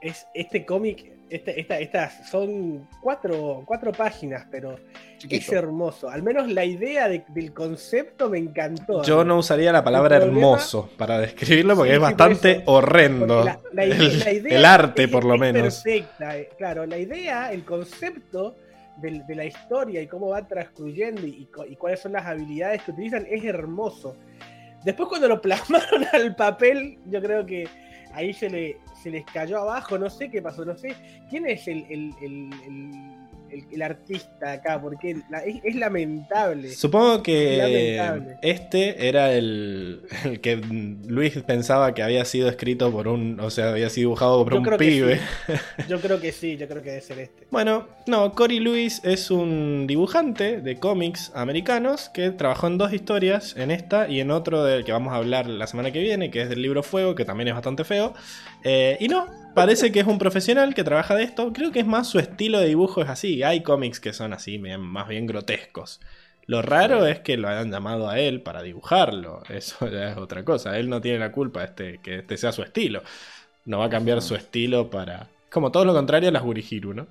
Es 0.01 0.25
este 0.33 0.65
cómic, 0.65 1.11
este, 1.29 1.59
esta, 1.59 1.79
estas 1.79 2.29
son 2.29 2.87
cuatro, 3.01 3.63
cuatro 3.65 3.91
páginas, 3.91 4.45
pero 4.49 4.77
es 5.29 5.51
hermoso. 5.51 6.09
Al 6.09 6.23
menos 6.23 6.49
la 6.51 6.65
idea 6.65 7.07
de- 7.07 7.23
del 7.29 7.53
concepto 7.53 8.29
me 8.29 8.37
encantó. 8.39 9.03
Yo 9.03 9.23
no 9.23 9.37
usaría 9.37 9.71
la 9.71 9.83
palabra 9.83 10.17
hermoso 10.17 10.89
para 10.97 11.19
describirlo 11.19 11.75
porque 11.75 11.91
Sí, 11.91 11.95
es 11.95 11.97
sí, 11.97 11.99
por 12.13 12.17
bastante 12.17 12.63
horrendo. 12.65 13.43
La- 13.43 13.59
la 13.73 13.83
el, 13.83 14.19
la 14.19 14.31
idea 14.33 14.57
el 14.57 14.65
arte, 14.65 15.03
es- 15.03 15.09
por 15.09 15.23
lo 15.23 15.35
es 15.35 15.39
menos. 15.39 15.81
Perfecta, 15.83 16.37
eh, 16.37 16.49
claro, 16.57 16.85
la 16.85 16.97
idea, 16.97 17.51
el 17.51 17.63
concepto 17.63 18.55
de, 18.97 19.23
la 19.35 19.45
historia 19.45 20.01
y 20.01 20.07
cómo 20.07 20.29
va 20.29 20.45
transcurriendo 20.45 21.25
y, 21.25 21.29
y 21.43 21.45
cu- 21.45 21.63
y 21.65 21.75
cuáles 21.77 22.01
son 22.01 22.11
las 22.13 22.25
habilidades 22.25 22.81
que 22.83 22.91
utilizan 22.91 23.25
es 23.29 23.43
hermoso. 23.45 24.15
Después 24.83 25.09
cuando 25.09 25.27
lo 25.27 25.41
plasmaron 25.41 26.05
al 26.11 26.35
papel, 26.35 26.97
yo 27.05 27.21
creo 27.21 27.45
que 27.45 27.67
ahí 28.13 28.33
se, 28.33 28.49
le, 28.49 28.77
se 29.01 29.09
les 29.11 29.25
cayó 29.25 29.59
abajo, 29.59 29.97
no 29.97 30.09
sé 30.09 30.29
qué 30.29 30.41
pasó, 30.41 30.65
no 30.65 30.77
sé 30.77 30.95
quién 31.29 31.45
es 31.47 31.67
el, 31.67 31.85
el, 31.89 32.13
el- 32.21 32.49
el- 33.71 33.81
artista 33.81 34.51
acá, 34.51 34.79
porque 34.79 35.21
la- 35.27 35.39
es, 35.39 35.55
es 35.63 35.73
lamentable. 35.73 36.69
Supongo 36.71 37.23
que 37.23 37.57
Lamentable. 37.57 38.37
este 38.43 39.07
era 39.07 39.33
el, 39.33 40.01
el 40.23 40.39
que 40.39 40.57
Luis 40.57 41.35
pensaba 41.47 41.95
que 41.95 42.03
había 42.03 42.25
sido 42.25 42.47
escrito 42.47 42.91
por 42.91 43.07
un, 43.07 43.39
o 43.39 43.49
sea, 43.49 43.71
había 43.71 43.89
sido 43.89 44.09
dibujado 44.09 44.43
por 44.43 44.53
Yo 44.53 44.59
un 44.59 44.77
pibe. 44.77 45.17
sí. 45.47 45.53
Yo 45.87 45.99
creo 45.99 46.19
que 46.21 46.31
sí, 46.31 46.57
yo 46.57 46.67
creo 46.67 46.83
que 46.83 46.89
debe 46.91 47.01
ser 47.01 47.17
este. 47.19 47.47
Bueno, 47.49 47.87
no, 48.05 48.33
Cory 48.33 48.59
Lewis 48.59 49.01
es 49.03 49.31
un 49.31 49.87
dibujante 49.87 50.61
de 50.61 50.75
cómics 50.77 51.31
americanos 51.33 52.09
que 52.09 52.29
trabajó 52.29 52.67
en 52.67 52.77
dos 52.77 52.93
historias, 52.93 53.55
en 53.57 53.71
esta 53.71 54.07
y 54.07 54.19
en 54.19 54.29
otro 54.29 54.63
del 54.63 54.83
que 54.85 54.91
vamos 54.91 55.11
a 55.11 55.15
hablar 55.15 55.47
la 55.47 55.65
semana 55.65 55.89
que 55.91 56.01
viene, 56.01 56.29
que 56.29 56.41
es 56.43 56.49
del 56.49 56.61
libro 56.61 56.83
Fuego, 56.83 57.15
que 57.15 57.25
también 57.25 57.47
es 57.47 57.55
bastante 57.55 57.83
feo. 57.83 58.13
Eh, 58.63 58.97
y 58.99 59.07
no, 59.07 59.27
parece 59.55 59.91
que 59.91 59.99
es 60.01 60.07
un 60.07 60.17
profesional 60.17 60.73
que 60.73 60.83
trabaja 60.83 61.15
de 61.15 61.23
esto. 61.23 61.51
Creo 61.53 61.71
que 61.71 61.79
es 61.79 61.87
más 61.87 62.07
su 62.07 62.19
estilo 62.19 62.59
de 62.59 62.67
dibujo 62.67 63.01
es 63.01 63.09
así. 63.09 63.43
Hay 63.43 63.63
cómics 63.63 63.99
que 63.99 64.13
son 64.13 64.33
así, 64.33 64.57
bien- 64.57 64.81
más 64.81 65.07
bien 65.07 65.25
grotescos. 65.27 65.99
Lo 66.45 66.61
raro 66.63 67.05
es 67.05 67.19
que 67.19 67.37
lo 67.37 67.47
hayan 67.47 67.71
llamado 67.71 68.09
a 68.09 68.19
él 68.19 68.41
para 68.41 68.61
dibujarlo. 68.63 69.43
Eso 69.49 69.87
ya 69.89 70.09
es 70.11 70.17
otra 70.17 70.43
cosa. 70.43 70.77
Él 70.77 70.89
no 70.89 70.99
tiene 71.01 71.19
la 71.19 71.31
culpa 71.31 71.63
este, 71.63 71.99
que 72.01 72.19
este 72.19 72.37
sea 72.37 72.51
su 72.51 72.63
estilo. 72.63 73.01
No 73.65 73.79
va 73.79 73.85
a 73.85 73.89
cambiar 73.89 74.21
su 74.21 74.35
estilo 74.35 74.89
para... 74.89 75.27
Como 75.51 75.71
todo 75.71 75.85
lo 75.85 75.93
contrario 75.93 76.29
a 76.29 76.31
las 76.31 76.43
Gurihiru, 76.43 76.93
¿no? 76.93 77.07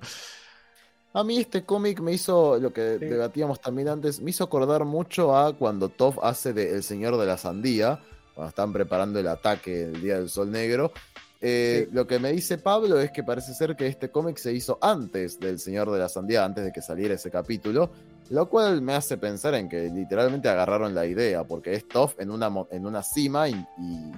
A 1.13 1.23
mí 1.23 1.37
este 1.37 1.63
cómic 1.63 1.99
me 2.01 2.13
hizo, 2.13 2.57
lo 2.59 2.71
que 2.71 2.81
debatíamos 2.81 3.59
también 3.59 3.87
antes, 3.89 4.21
me 4.21 4.29
hizo 4.29 4.43
acordar 4.43 4.85
mucho 4.85 5.35
a 5.35 5.53
cuando 5.57 5.89
Toph 5.89 6.19
hace 6.21 6.53
de 6.53 6.75
El 6.75 6.83
Señor 6.83 7.17
de 7.17 7.25
la 7.25 7.37
Sandía, 7.37 7.99
cuando 8.35 8.49
están 8.49 8.71
preparando 8.71 9.19
el 9.19 9.27
ataque 9.27 9.83
el 9.85 10.01
Día 10.01 10.19
del 10.19 10.29
Sol 10.29 10.51
Negro. 10.51 10.91
Eh, 11.41 11.87
Lo 11.91 12.05
que 12.05 12.19
me 12.19 12.31
dice 12.31 12.57
Pablo 12.57 12.99
es 12.99 13.11
que 13.11 13.23
parece 13.23 13.53
ser 13.53 13.75
que 13.75 13.87
este 13.87 14.09
cómic 14.09 14.37
se 14.37 14.53
hizo 14.53 14.77
antes 14.81 15.39
del 15.39 15.59
Señor 15.59 15.89
de 15.91 15.99
la 15.99 16.09
Sandía, 16.09 16.43
antes 16.43 16.65
de 16.65 16.71
que 16.71 16.81
saliera 16.81 17.13
ese 17.13 17.31
capítulo, 17.31 17.91
lo 18.29 18.49
cual 18.49 18.81
me 18.81 18.93
hace 18.93 19.17
pensar 19.17 19.55
en 19.55 19.69
que 19.69 19.89
literalmente 19.89 20.49
agarraron 20.49 20.93
la 20.93 21.05
idea, 21.05 21.43
porque 21.45 21.73
es 21.73 21.87
Toph 21.87 22.19
en 22.19 22.29
una, 22.29 22.51
en 22.71 22.85
una 22.85 23.01
cima 23.03 23.47
y, 23.47 23.65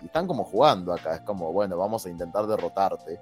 están 0.03 0.27
como 0.27 0.43
jugando 0.43 0.93
acá, 0.93 1.15
es 1.15 1.21
como, 1.21 1.53
bueno, 1.53 1.77
vamos 1.77 2.05
a 2.05 2.09
intentar 2.09 2.47
derrotarte. 2.47 3.19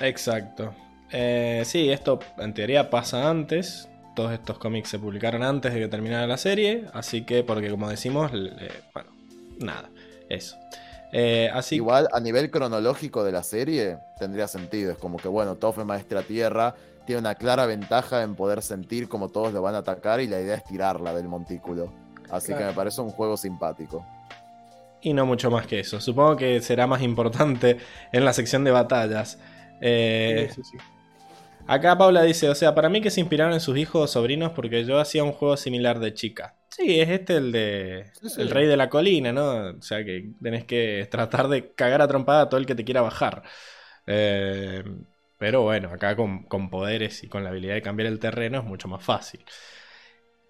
Exacto. 0.00 0.74
Eh, 1.10 1.62
sí, 1.64 1.90
esto 1.90 2.18
en 2.38 2.52
teoría 2.52 2.90
pasa 2.90 3.30
antes. 3.30 3.88
Todos 4.14 4.32
estos 4.32 4.58
cómics 4.58 4.90
se 4.90 4.98
publicaron 4.98 5.42
antes 5.42 5.72
de 5.72 5.80
que 5.80 5.88
terminara 5.88 6.26
la 6.26 6.36
serie. 6.36 6.86
Así 6.92 7.24
que, 7.24 7.44
porque 7.44 7.70
como 7.70 7.88
decimos, 7.88 8.32
bueno, 8.92 9.10
nada, 9.58 9.88
eso. 10.28 10.56
Eh, 11.12 11.50
así 11.52 11.76
Igual, 11.76 12.08
a 12.12 12.20
nivel 12.20 12.50
cronológico 12.50 13.24
de 13.24 13.32
la 13.32 13.42
serie, 13.42 13.98
tendría 14.18 14.46
sentido. 14.46 14.92
Es 14.92 14.98
como 14.98 15.16
que, 15.16 15.28
bueno, 15.28 15.56
Toph 15.56 15.78
es 15.78 15.84
maestra 15.86 16.22
tierra, 16.22 16.74
tiene 17.06 17.20
una 17.20 17.34
clara 17.34 17.66
ventaja 17.66 18.22
en 18.22 18.34
poder 18.34 18.62
sentir 18.62 19.08
como 19.08 19.30
todos 19.30 19.52
lo 19.52 19.62
van 19.62 19.74
a 19.74 19.78
atacar 19.78 20.20
y 20.20 20.26
la 20.26 20.40
idea 20.40 20.56
es 20.56 20.64
tirarla 20.64 21.14
del 21.14 21.28
montículo. 21.28 21.92
Así 22.30 22.52
que 22.52 22.62
me 22.62 22.72
parece 22.72 23.00
un 23.00 23.10
juego 23.10 23.36
simpático. 23.36 24.04
Y 25.00 25.14
no 25.14 25.24
mucho 25.24 25.50
más 25.50 25.66
que 25.66 25.80
eso. 25.80 26.00
Supongo 26.00 26.36
que 26.36 26.60
será 26.60 26.86
más 26.86 27.00
importante 27.02 27.78
en 28.12 28.24
la 28.24 28.32
sección 28.32 28.64
de 28.64 28.70
batallas. 28.70 29.38
Eh, 29.80 30.48
Sí, 30.50 30.62
sí, 30.62 30.70
sí. 30.72 30.97
Acá 31.68 31.96
Paula 31.98 32.22
dice, 32.24 32.48
o 32.48 32.54
sea, 32.54 32.74
para 32.74 32.88
mí 32.88 33.00
que 33.00 33.10
se 33.10 33.20
inspiraron 33.20 33.52
en 33.54 33.60
sus 33.60 33.76
hijos 33.78 34.02
o 34.04 34.12
sobrinos 34.12 34.52
porque 34.52 34.84
yo 34.84 34.98
hacía 34.98 35.24
un 35.24 35.32
juego 35.32 35.56
similar 35.56 36.00
de 36.00 36.14
chica. 36.14 36.56
Sí, 36.70 37.00
es 37.00 37.08
este 37.08 37.36
el 37.36 37.52
de 37.52 38.12
Sí, 38.12 38.28
sí. 38.30 38.42
el 38.42 38.50
rey 38.50 38.66
de 38.66 38.76
la 38.76 38.88
colina, 38.90 39.32
¿no? 39.32 39.70
O 39.78 39.82
sea 39.82 40.04
que 40.04 40.32
tenés 40.42 40.64
que 40.64 41.08
tratar 41.10 41.48
de 41.48 41.74
cagar 41.74 42.02
a 42.02 42.08
trompada 42.08 42.42
a 42.42 42.48
todo 42.48 42.60
el 42.60 42.66
que 42.66 42.74
te 42.74 42.84
quiera 42.84 43.02
bajar. 43.02 43.42
Eh, 44.06 44.84
pero 45.38 45.62
bueno, 45.62 45.90
acá 45.90 46.16
con, 46.16 46.44
con 46.44 46.70
poderes 46.70 47.22
y 47.24 47.28
con 47.28 47.44
la 47.44 47.50
habilidad 47.50 47.74
de 47.74 47.82
cambiar 47.82 48.08
el 48.08 48.18
terreno 48.20 48.58
es 48.58 48.64
mucho 48.64 48.88
más 48.88 49.04
fácil. 49.04 49.44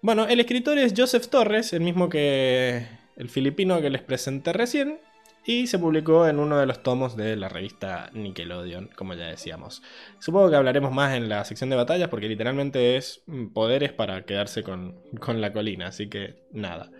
Bueno, 0.01 0.25
el 0.27 0.39
escritor 0.39 0.77
es 0.77 0.93
Joseph 0.95 1.27
Torres, 1.27 1.73
el 1.73 1.81
mismo 1.81 2.07
que 2.09 2.87
el 3.17 3.29
filipino 3.29 3.81
que 3.81 3.89
les 3.89 4.01
presenté 4.01 4.53
recién, 4.53 4.99
y 5.45 5.67
se 5.67 5.79
publicó 5.79 6.27
en 6.27 6.39
uno 6.39 6.57
de 6.57 6.65
los 6.65 6.83
tomos 6.83 7.15
de 7.15 7.35
la 7.35 7.49
revista 7.49 8.09
Nickelodeon, 8.13 8.89
como 8.95 9.13
ya 9.15 9.27
decíamos. 9.27 9.81
Supongo 10.19 10.49
que 10.49 10.55
hablaremos 10.55 10.91
más 10.91 11.15
en 11.15 11.27
la 11.29 11.43
sección 11.45 11.69
de 11.69 11.75
batallas 11.75 12.09
porque 12.09 12.27
literalmente 12.27 12.97
es 12.97 13.23
mm, 13.25 13.47
poderes 13.47 13.91
para 13.93 14.25
quedarse 14.25 14.63
con, 14.63 14.95
con 15.19 15.41
la 15.41 15.51
colina, 15.53 15.87
así 15.87 16.07
que 16.09 16.43
nada. 16.51 16.91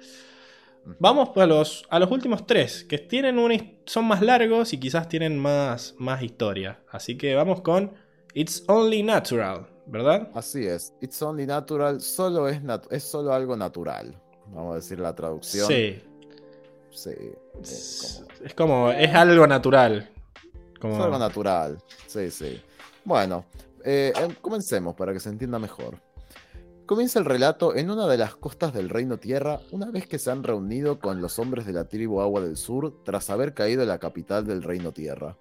Vamos 0.98 1.30
a 1.38 1.46
los, 1.46 1.86
a 1.90 2.00
los 2.00 2.10
últimos 2.10 2.48
tres, 2.48 2.84
que 2.86 2.98
tienen 2.98 3.38
una, 3.38 3.56
son 3.86 4.06
más 4.06 4.22
largos 4.22 4.74
y 4.74 4.80
quizás 4.80 5.08
tienen 5.08 5.38
más, 5.38 5.94
más 6.00 6.24
historia. 6.24 6.80
Así 6.90 7.18
que 7.18 7.36
vamos 7.36 7.62
con 7.62 7.94
It's 8.34 8.64
Only 8.68 9.04
Natural, 9.04 9.68
¿verdad? 9.86 10.30
Así 10.34 10.66
es. 10.66 10.94
It's 11.02 11.22
only 11.22 11.46
natural, 11.46 12.02
solo 12.02 12.48
es, 12.48 12.64
nat- 12.64 12.88
es 12.90 13.04
solo 13.04 13.34
algo 13.34 13.56
natural. 13.56 14.16
Vamos 14.48 14.72
a 14.74 14.76
decir 14.78 15.00
la 15.00 15.14
traducción. 15.14 15.68
Sí. 15.68 16.02
Sí. 16.92 17.12
Es, 17.62 18.24
como- 18.28 18.46
es 18.46 18.54
como, 18.54 18.92
es 18.92 19.14
algo 19.16 19.48
natural. 19.48 20.10
Como, 20.80 20.96
Es 20.96 21.00
algo 21.02 21.20
natural. 21.20 21.78
Sí, 22.08 22.32
sí. 22.32 22.62
Bueno, 23.06 23.46
eh, 23.84 24.14
em, 24.16 24.34
comencemos 24.42 24.96
para 24.96 25.14
que 25.14 25.20
se 25.20 25.30
entienda 25.30 25.60
mejor. 25.60 25.98
Comienza 26.86 27.20
el 27.20 27.26
relato 27.26 27.76
en 27.76 27.92
una 27.92 28.08
de 28.08 28.18
las 28.18 28.36
costas 28.36 28.74
del 28.74 28.90
Reino 28.90 29.18
Tierra, 29.18 29.60
una 29.72 29.92
vez 29.92 30.08
que 30.08 30.18
se 30.18 30.32
han 30.32 30.44
reunido 30.44 31.00
con 31.00 31.22
los 31.22 31.38
hombres 31.38 31.66
de 31.68 31.74
la 31.74 31.88
tribu 31.88 32.20
Agua 32.22 32.42
del 32.42 32.58
Sur 32.58 33.04
tras 33.04 33.30
haber 33.30 33.54
caído 33.54 33.84
en 33.84 33.90
la 33.90 34.00
capital 34.00 34.46
del 34.48 34.64
Reino 34.64 34.92
Tierra. 34.92 35.38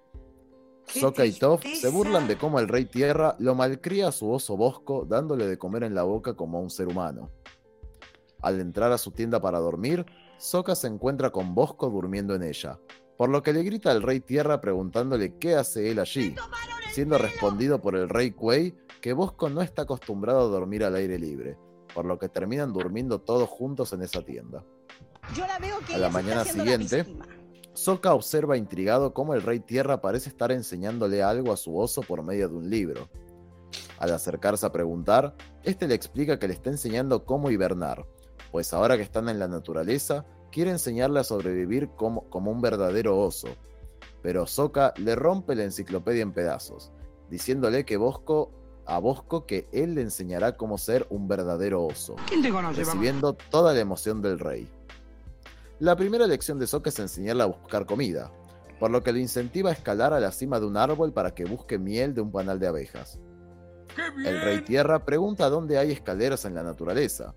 ¡Qué 0.91 0.99
Sokka 0.99 1.25
y 1.25 1.31
Toph 1.33 1.63
se 1.65 1.89
burlan 1.89 2.27
de 2.27 2.37
cómo 2.37 2.59
el 2.59 2.67
Rey 2.67 2.85
Tierra 2.85 3.35
lo 3.39 3.55
malcría 3.55 4.07
a 4.09 4.11
su 4.11 4.29
oso 4.31 4.57
Bosco, 4.57 5.05
dándole 5.07 5.47
de 5.47 5.57
comer 5.57 5.83
en 5.83 5.95
la 5.95 6.03
boca 6.03 6.33
como 6.35 6.57
a 6.57 6.61
un 6.61 6.69
ser 6.69 6.87
humano. 6.87 7.29
Al 8.41 8.59
entrar 8.59 8.91
a 8.91 8.97
su 8.97 9.11
tienda 9.11 9.39
para 9.41 9.59
dormir, 9.59 10.05
Sokka 10.39 10.73
se 10.73 10.87
encuentra 10.87 11.31
con 11.31 11.53
Bosco 11.53 11.89
durmiendo 11.89 12.33
en 12.33 12.43
ella, 12.43 12.79
por 13.17 13.29
lo 13.29 13.43
que 13.43 13.51
le 13.51 13.61
grita 13.61 13.91
al 13.91 14.01
Rey 14.01 14.21
Tierra 14.21 14.61
preguntándole 14.61 15.37
qué 15.37 15.55
hace 15.55 15.91
él 15.91 15.99
allí, 15.99 16.33
siendo 16.93 17.17
respondido 17.17 17.81
por 17.81 17.97
el 17.97 18.07
Rey 18.07 18.31
Kuei 18.31 18.73
que 19.01 19.11
Bosco 19.11 19.49
no 19.49 19.61
está 19.61 19.81
acostumbrado 19.81 20.39
a 20.39 20.47
dormir 20.47 20.85
al 20.85 20.95
aire 20.95 21.19
libre, 21.19 21.57
por 21.93 22.05
lo 22.05 22.17
que 22.17 22.29
terminan 22.29 22.71
durmiendo 22.71 23.19
todos 23.19 23.49
juntos 23.49 23.91
en 23.91 24.01
esa 24.01 24.23
tienda. 24.23 24.63
Yo 25.35 25.45
la 25.45 25.59
veo 25.59 25.77
que 25.85 25.95
A 25.95 25.97
la 25.97 26.09
mañana 26.09 26.45
siguiente. 26.45 27.05
Sokka 27.73 28.13
observa 28.13 28.55
intrigado 28.55 29.13
cómo 29.13 29.33
el 29.33 29.41
Rey 29.41 29.59
Tierra 29.59 29.99
parece 29.99 30.29
estar 30.29 30.53
enseñándole 30.53 31.21
algo 31.21 31.51
a 31.51 31.57
su 31.57 31.77
oso 31.77 32.01
por 32.01 32.23
medio 32.23 32.47
de 32.47 32.55
un 32.55 32.69
libro. 32.69 33.09
Al 33.99 34.13
acercarse 34.13 34.65
a 34.65 34.71
preguntar, 34.71 35.35
este 35.63 35.85
le 35.85 35.95
explica 35.95 36.39
que 36.39 36.47
le 36.47 36.53
está 36.53 36.69
enseñando 36.69 37.25
cómo 37.25 37.51
hibernar, 37.51 38.05
pues 38.51 38.73
ahora 38.73 38.97
que 38.97 39.03
están 39.03 39.29
en 39.29 39.39
la 39.39 39.47
naturaleza, 39.47 40.25
quiere 40.51 40.71
enseñarle 40.71 41.19
a 41.19 41.23
sobrevivir 41.23 41.89
como, 41.95 42.29
como 42.29 42.51
un 42.51 42.61
verdadero 42.61 43.19
oso. 43.19 43.49
Pero 44.21 44.47
Sokka 44.47 44.93
le 44.97 45.15
rompe 45.15 45.55
la 45.55 45.63
enciclopedia 45.63 46.23
en 46.23 46.33
pedazos, 46.33 46.91
diciéndole 47.29 47.85
que 47.85 47.97
Bosco 47.97 48.51
a 48.85 48.97
Bosco 48.97 49.45
que 49.45 49.67
él 49.71 49.93
le 49.95 50.01
enseñará 50.01 50.57
cómo 50.57 50.79
ser 50.79 51.05
un 51.11 51.27
verdadero 51.27 51.83
oso 51.83 52.15
¿Quién 52.27 52.41
te 52.41 52.49
conoce, 52.49 52.81
mamá? 52.81 52.93
recibiendo 52.93 53.33
toda 53.33 53.73
la 53.73 53.79
emoción 53.79 54.21
del 54.21 54.39
rey. 54.39 54.67
La 55.79 55.95
primera 55.95 56.25
lección 56.25 56.57
de 56.59 56.67
Sokka 56.67 56.89
es 56.89 56.99
enseñarle 56.99 57.43
a 57.43 57.45
buscar 57.45 57.85
comida, 57.85 58.31
por 58.79 58.89
lo 58.89 59.03
que 59.03 59.11
lo 59.11 59.19
incentiva 59.19 59.69
a 59.69 59.73
escalar 59.73 60.13
a 60.13 60.19
la 60.19 60.31
cima 60.31 60.59
de 60.59 60.65
un 60.65 60.75
árbol 60.75 61.13
para 61.13 61.35
que 61.35 61.45
busque 61.45 61.77
miel 61.77 62.15
de 62.15 62.21
un 62.21 62.31
panal 62.31 62.59
de 62.59 62.67
abejas. 62.67 63.19
El 64.25 64.41
rey 64.41 64.61
tierra 64.61 65.05
pregunta 65.05 65.49
dónde 65.49 65.77
hay 65.77 65.91
escaleras 65.91 66.45
en 66.45 66.55
la 66.55 66.63
naturaleza, 66.63 67.35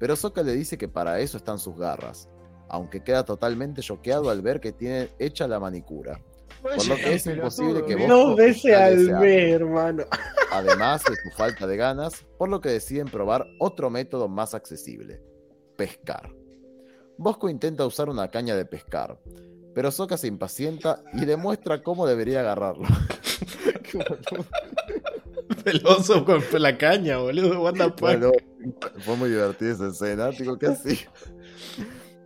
pero 0.00 0.16
Sokka 0.16 0.42
le 0.42 0.54
dice 0.54 0.78
que 0.78 0.88
para 0.88 1.20
eso 1.20 1.36
están 1.36 1.58
sus 1.58 1.76
garras, 1.76 2.28
aunque 2.68 3.04
queda 3.04 3.24
totalmente 3.24 3.82
choqueado 3.82 4.30
al 4.30 4.40
ver 4.40 4.58
que 4.58 4.72
tiene 4.72 5.10
hecha 5.18 5.46
la 5.46 5.60
manicura, 5.60 6.22
por 6.62 6.88
lo 6.88 6.96
que 6.96 7.14
es 7.14 7.26
imposible 7.26 7.84
que 7.84 7.96
Bosco 7.96 8.14
Dos 8.14 8.36
veces 8.36 8.74
al 8.74 9.20
mes, 9.20 9.54
hermano. 9.54 10.04
además 10.50 11.04
de 11.04 11.16
su 11.16 11.36
falta 11.36 11.66
de 11.66 11.76
ganas, 11.76 12.26
por 12.38 12.48
lo 12.48 12.62
que 12.62 12.70
deciden 12.70 13.08
probar 13.08 13.46
otro 13.58 13.90
método 13.90 14.26
más 14.26 14.54
accesible, 14.54 15.22
pescar. 15.76 16.34
Bosco 17.18 17.50
intenta 17.50 17.84
usar 17.84 18.08
una 18.08 18.28
caña 18.28 18.56
de 18.56 18.64
pescar, 18.64 19.20
pero 19.74 19.90
Sokka 19.90 20.16
se 20.16 20.28
impacienta 20.28 21.02
y 21.12 21.26
le 21.26 21.36
muestra 21.36 21.82
cómo 21.82 22.06
debería 22.06 22.40
agarrarlo. 22.40 22.88
El 25.64 25.86
oso 25.86 26.24
con 26.24 26.42
la 26.52 26.76
caña, 26.76 27.18
boludo. 27.18 27.62
What 27.62 27.74
the 27.74 27.90
fuck? 27.90 29.00
Fue 29.00 29.16
muy 29.16 29.30
divertida 29.30 29.72
esa 29.72 29.88
escena, 29.88 30.30
digo 30.30 30.58
que 30.58 30.66
así. 30.66 31.00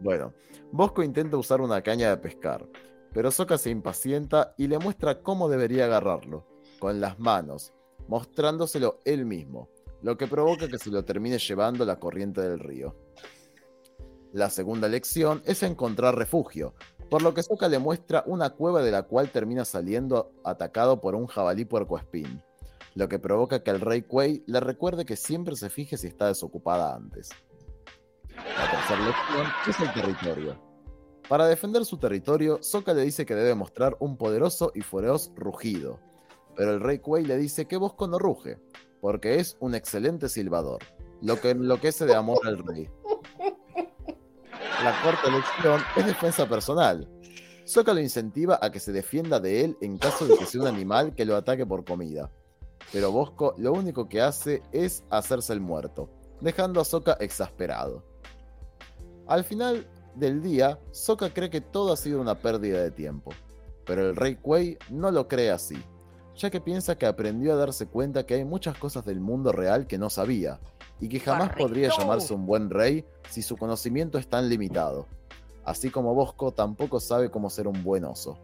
Bueno, 0.00 0.32
Bosco 0.72 1.02
intenta 1.02 1.36
usar 1.36 1.60
una 1.60 1.82
caña 1.82 2.10
de 2.10 2.16
pescar, 2.16 2.66
pero 3.12 3.30
Sokka 3.30 3.58
se 3.58 3.70
impacienta 3.70 4.54
y 4.58 4.66
le 4.66 4.78
muestra 4.78 5.22
cómo 5.22 5.48
debería 5.48 5.84
agarrarlo, 5.84 6.46
con 6.78 7.00
las 7.00 7.18
manos, 7.18 7.72
mostrándoselo 8.08 9.00
él 9.04 9.24
mismo, 9.24 9.70
lo 10.02 10.16
que 10.16 10.26
provoca 10.26 10.68
que 10.68 10.78
se 10.78 10.90
lo 10.90 11.04
termine 11.04 11.38
llevando 11.38 11.84
la 11.84 11.98
corriente 11.98 12.40
del 12.42 12.58
río. 12.58 12.96
La 14.32 14.50
segunda 14.50 14.88
lección 14.88 15.42
es 15.46 15.62
encontrar 15.62 16.18
refugio, 16.18 16.74
por 17.08 17.22
lo 17.22 17.32
que 17.32 17.42
Sokka 17.44 17.68
le 17.68 17.78
muestra 17.78 18.24
una 18.26 18.50
cueva 18.50 18.82
de 18.82 18.90
la 18.90 19.04
cual 19.04 19.30
termina 19.30 19.64
saliendo 19.64 20.32
atacado 20.42 21.00
por 21.00 21.14
un 21.14 21.26
jabalí 21.26 21.64
puercoespín, 21.64 22.42
lo 22.94 23.08
que 23.08 23.18
provoca 23.18 23.62
que 23.62 23.70
el 23.70 23.80
rey 23.80 24.02
Kuei 24.02 24.44
le 24.46 24.60
recuerde 24.60 25.04
que 25.04 25.16
siempre 25.16 25.56
se 25.56 25.70
fije 25.70 25.96
si 25.96 26.06
está 26.06 26.28
desocupada 26.28 26.94
antes. 26.94 27.30
La 28.28 28.70
tercera 28.70 29.04
lección 29.04 29.46
es 29.68 29.80
el 29.80 29.92
territorio. 29.92 30.74
Para 31.28 31.46
defender 31.46 31.84
su 31.84 31.98
territorio, 31.98 32.62
Sokka 32.62 32.92
le 32.92 33.02
dice 33.02 33.24
que 33.24 33.34
debe 33.34 33.54
mostrar 33.54 33.96
un 33.98 34.16
poderoso 34.16 34.72
y 34.74 34.82
feroz 34.82 35.32
rugido, 35.34 35.98
pero 36.54 36.72
el 36.72 36.80
rey 36.80 36.98
Kuei 36.98 37.24
le 37.24 37.36
dice 37.36 37.66
que 37.66 37.78
Bosco 37.78 38.06
no 38.06 38.18
ruge, 38.18 38.58
porque 39.00 39.40
es 39.40 39.56
un 39.60 39.74
excelente 39.74 40.28
silbador, 40.28 40.82
lo 41.22 41.40
que 41.40 41.50
enloquece 41.50 42.04
de 42.04 42.14
amor 42.14 42.40
al 42.46 42.58
rey. 42.58 42.90
La 44.82 45.02
cuarta 45.02 45.30
lección 45.30 45.80
es 45.96 46.06
defensa 46.06 46.46
personal. 46.46 47.08
Sokka 47.64 47.94
lo 47.94 48.00
incentiva 48.00 48.58
a 48.60 48.70
que 48.70 48.78
se 48.78 48.92
defienda 48.92 49.40
de 49.40 49.64
él 49.64 49.78
en 49.80 49.96
caso 49.96 50.26
de 50.26 50.36
que 50.36 50.44
sea 50.44 50.60
un 50.60 50.66
animal 50.66 51.14
que 51.14 51.24
lo 51.24 51.36
ataque 51.36 51.64
por 51.64 51.84
comida. 51.86 52.30
Pero 52.94 53.10
Bosco 53.10 53.56
lo 53.58 53.72
único 53.72 54.08
que 54.08 54.20
hace 54.22 54.62
es 54.70 55.02
hacerse 55.10 55.52
el 55.52 55.60
muerto, 55.60 56.08
dejando 56.40 56.80
a 56.80 56.84
Sokka 56.84 57.14
exasperado. 57.14 58.04
Al 59.26 59.42
final 59.42 59.84
del 60.14 60.40
día, 60.40 60.78
Sokka 60.92 61.34
cree 61.34 61.50
que 61.50 61.60
todo 61.60 61.92
ha 61.92 61.96
sido 61.96 62.20
una 62.20 62.36
pérdida 62.36 62.80
de 62.80 62.92
tiempo, 62.92 63.32
pero 63.84 64.08
el 64.08 64.14
rey 64.14 64.36
Kuei 64.36 64.78
no 64.90 65.10
lo 65.10 65.26
cree 65.26 65.50
así, 65.50 65.76
ya 66.36 66.50
que 66.50 66.60
piensa 66.60 66.96
que 66.96 67.06
aprendió 67.06 67.54
a 67.54 67.56
darse 67.56 67.88
cuenta 67.88 68.26
que 68.26 68.34
hay 68.34 68.44
muchas 68.44 68.78
cosas 68.78 69.04
del 69.04 69.18
mundo 69.18 69.50
real 69.50 69.88
que 69.88 69.98
no 69.98 70.08
sabía, 70.08 70.60
y 71.00 71.08
que 71.08 71.18
jamás 71.18 71.48
Correcto. 71.48 71.64
podría 71.64 71.90
llamarse 71.98 72.32
un 72.32 72.46
buen 72.46 72.70
rey 72.70 73.04
si 73.28 73.42
su 73.42 73.56
conocimiento 73.56 74.18
es 74.18 74.28
tan 74.28 74.48
limitado, 74.48 75.08
así 75.64 75.90
como 75.90 76.14
Bosco 76.14 76.52
tampoco 76.52 77.00
sabe 77.00 77.28
cómo 77.28 77.50
ser 77.50 77.66
un 77.66 77.82
buen 77.82 78.04
oso. 78.04 78.38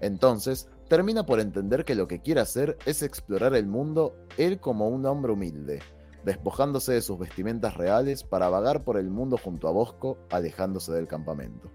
Entonces, 0.00 0.68
termina 0.90 1.24
por 1.24 1.38
entender 1.38 1.84
que 1.84 1.94
lo 1.94 2.08
que 2.08 2.20
quiere 2.20 2.40
hacer 2.40 2.76
es 2.84 3.02
explorar 3.02 3.54
el 3.54 3.64
mundo 3.64 4.16
él 4.36 4.58
como 4.58 4.88
un 4.88 5.06
hombre 5.06 5.32
humilde, 5.32 5.78
despojándose 6.24 6.92
de 6.94 7.00
sus 7.00 7.16
vestimentas 7.16 7.76
reales 7.76 8.24
para 8.24 8.48
vagar 8.48 8.82
por 8.82 8.98
el 8.98 9.08
mundo 9.08 9.38
junto 9.38 9.68
a 9.68 9.70
Bosco, 9.70 10.18
alejándose 10.30 10.92
del 10.92 11.06
campamento. 11.06 11.70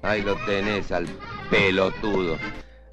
Ahí 0.00 0.22
lo 0.22 0.34
tenés 0.46 0.90
al 0.92 1.06
pelotudo. 1.50 2.36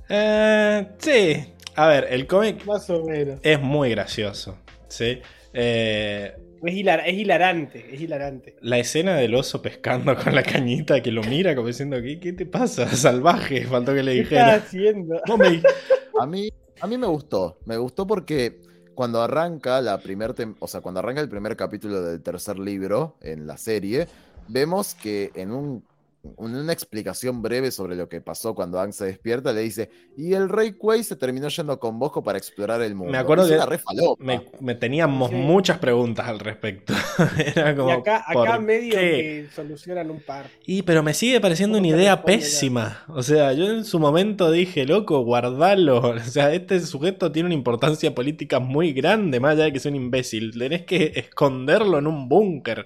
Eh, 0.10 0.90
sí. 0.98 1.54
A 1.78 1.88
ver, 1.88 2.08
el 2.10 2.28
cómic 2.28 2.66
Más 2.66 2.90
o 2.90 3.06
menos. 3.06 3.40
es 3.42 3.62
muy 3.62 3.92
gracioso. 3.92 4.58
¿sí? 4.90 5.22
Eh, 5.54 6.36
Es, 6.64 6.74
hilar- 6.76 7.04
es 7.06 7.14
hilarante, 7.18 7.86
es 7.94 8.02
hilarante. 8.02 8.56
La 8.62 8.78
escena 8.78 9.16
del 9.16 9.34
oso 9.36 9.62
pescando 9.62 10.16
con 10.16 10.36
la 10.36 10.44
cañita 10.44 11.02
que 11.02 11.12
lo 11.12 11.24
mira 11.24 11.56
como 11.56 11.68
diciendo, 11.68 12.02
¿qué, 12.02 12.20
qué 12.20 12.34
te 12.34 12.46
pasa? 12.46 12.88
Salvaje, 12.96 13.66
faltó 13.66 13.94
que 13.94 14.04
le 14.04 14.14
¿Qué 14.14 14.20
estás 14.22 14.30
dijera. 14.30 14.54
haciendo? 14.56 15.22
No 15.28 15.38
me- 15.38 15.62
A 16.20 16.26
mí, 16.28 16.50
a 16.80 16.88
mí 16.88 16.98
me 16.98 17.08
gustó. 17.08 17.58
Me 17.66 17.78
gustó 17.78 18.06
porque 18.06 18.60
cuando 18.94 19.22
arranca 19.24 19.82
la 19.82 19.98
primer 20.00 20.32
tem- 20.36 20.56
o 20.60 20.68
sea, 20.68 20.82
cuando 20.82 21.00
arranca 21.00 21.22
el 21.22 21.30
primer 21.30 21.56
capítulo 21.56 22.02
del 22.04 22.22
tercer 22.22 22.60
libro 22.60 23.16
en 23.22 23.48
la 23.48 23.58
serie, 23.58 24.08
vemos 24.48 24.94
que 24.94 25.32
en 25.34 25.52
un 25.52 25.84
una 26.24 26.72
explicación 26.72 27.42
breve 27.42 27.72
sobre 27.72 27.96
lo 27.96 28.08
que 28.08 28.22
pasó 28.22 28.54
cuando 28.54 28.80
Aang 28.80 28.94
se 28.94 29.06
despierta, 29.06 29.54
le 29.54 29.62
dice, 29.62 29.90
y 30.16 30.34
el 30.34 30.50
rey 30.50 30.74
Kuei 30.74 31.04
se 31.04 31.16
terminó 31.16 31.48
yendo 31.48 31.80
con 31.80 31.98
Bosco 31.98 32.24
para 32.24 32.38
explorar 32.38 32.82
el 32.82 32.94
mundo. 32.94 33.12
Me 33.12 33.18
acuerdo 33.18 33.46
Es 33.46 33.52
que 33.66 34.16
me, 34.20 34.42
me 34.60 34.76
teníamos 34.76 35.30
Sí. 35.32 35.36
muchas 35.36 35.80
preguntas 35.80 36.28
al 36.28 36.40
respecto. 36.40 36.94
Era 37.56 37.76
como, 37.76 37.90
Y 37.90 37.94
acá, 37.94 38.24
¿por 38.34 38.48
acá 38.48 38.60
medio 38.60 38.92
qué? 38.92 39.00
que 39.00 39.48
solucionan 39.56 40.12
un 40.12 40.20
par. 40.20 40.46
Y 40.66 40.84
pero 40.84 41.02
me 41.04 41.14
sigue 41.14 41.42
pareciendo 41.42 41.78
¿Cómo 41.78 41.88
una 41.90 41.98
idea 41.98 42.16
ya? 42.16 42.24
pésima. 42.24 43.04
O 43.08 43.24
sea, 43.24 43.54
yo 43.54 43.66
en 43.66 43.84
su 43.86 44.00
momento 44.00 44.52
dije, 44.52 44.86
loco, 44.86 45.24
guardalo. 45.24 46.02
O 46.22 46.34
sea, 46.34 46.54
este 46.54 46.80
sujeto 46.82 47.32
tiene 47.32 47.48
una 47.48 47.56
importancia 47.56 48.14
política 48.14 48.60
muy 48.60 48.94
grande, 48.94 49.40
más 49.40 49.54
allá 49.54 49.66
de 49.66 49.74
que 49.74 49.80
sea 49.80 49.90
un 49.92 49.96
imbécil. 49.96 50.52
Tenés 50.58 50.84
que 50.84 51.12
esconderlo 51.16 51.98
en 51.98 52.08
un 52.08 52.30
búnker. 52.30 52.86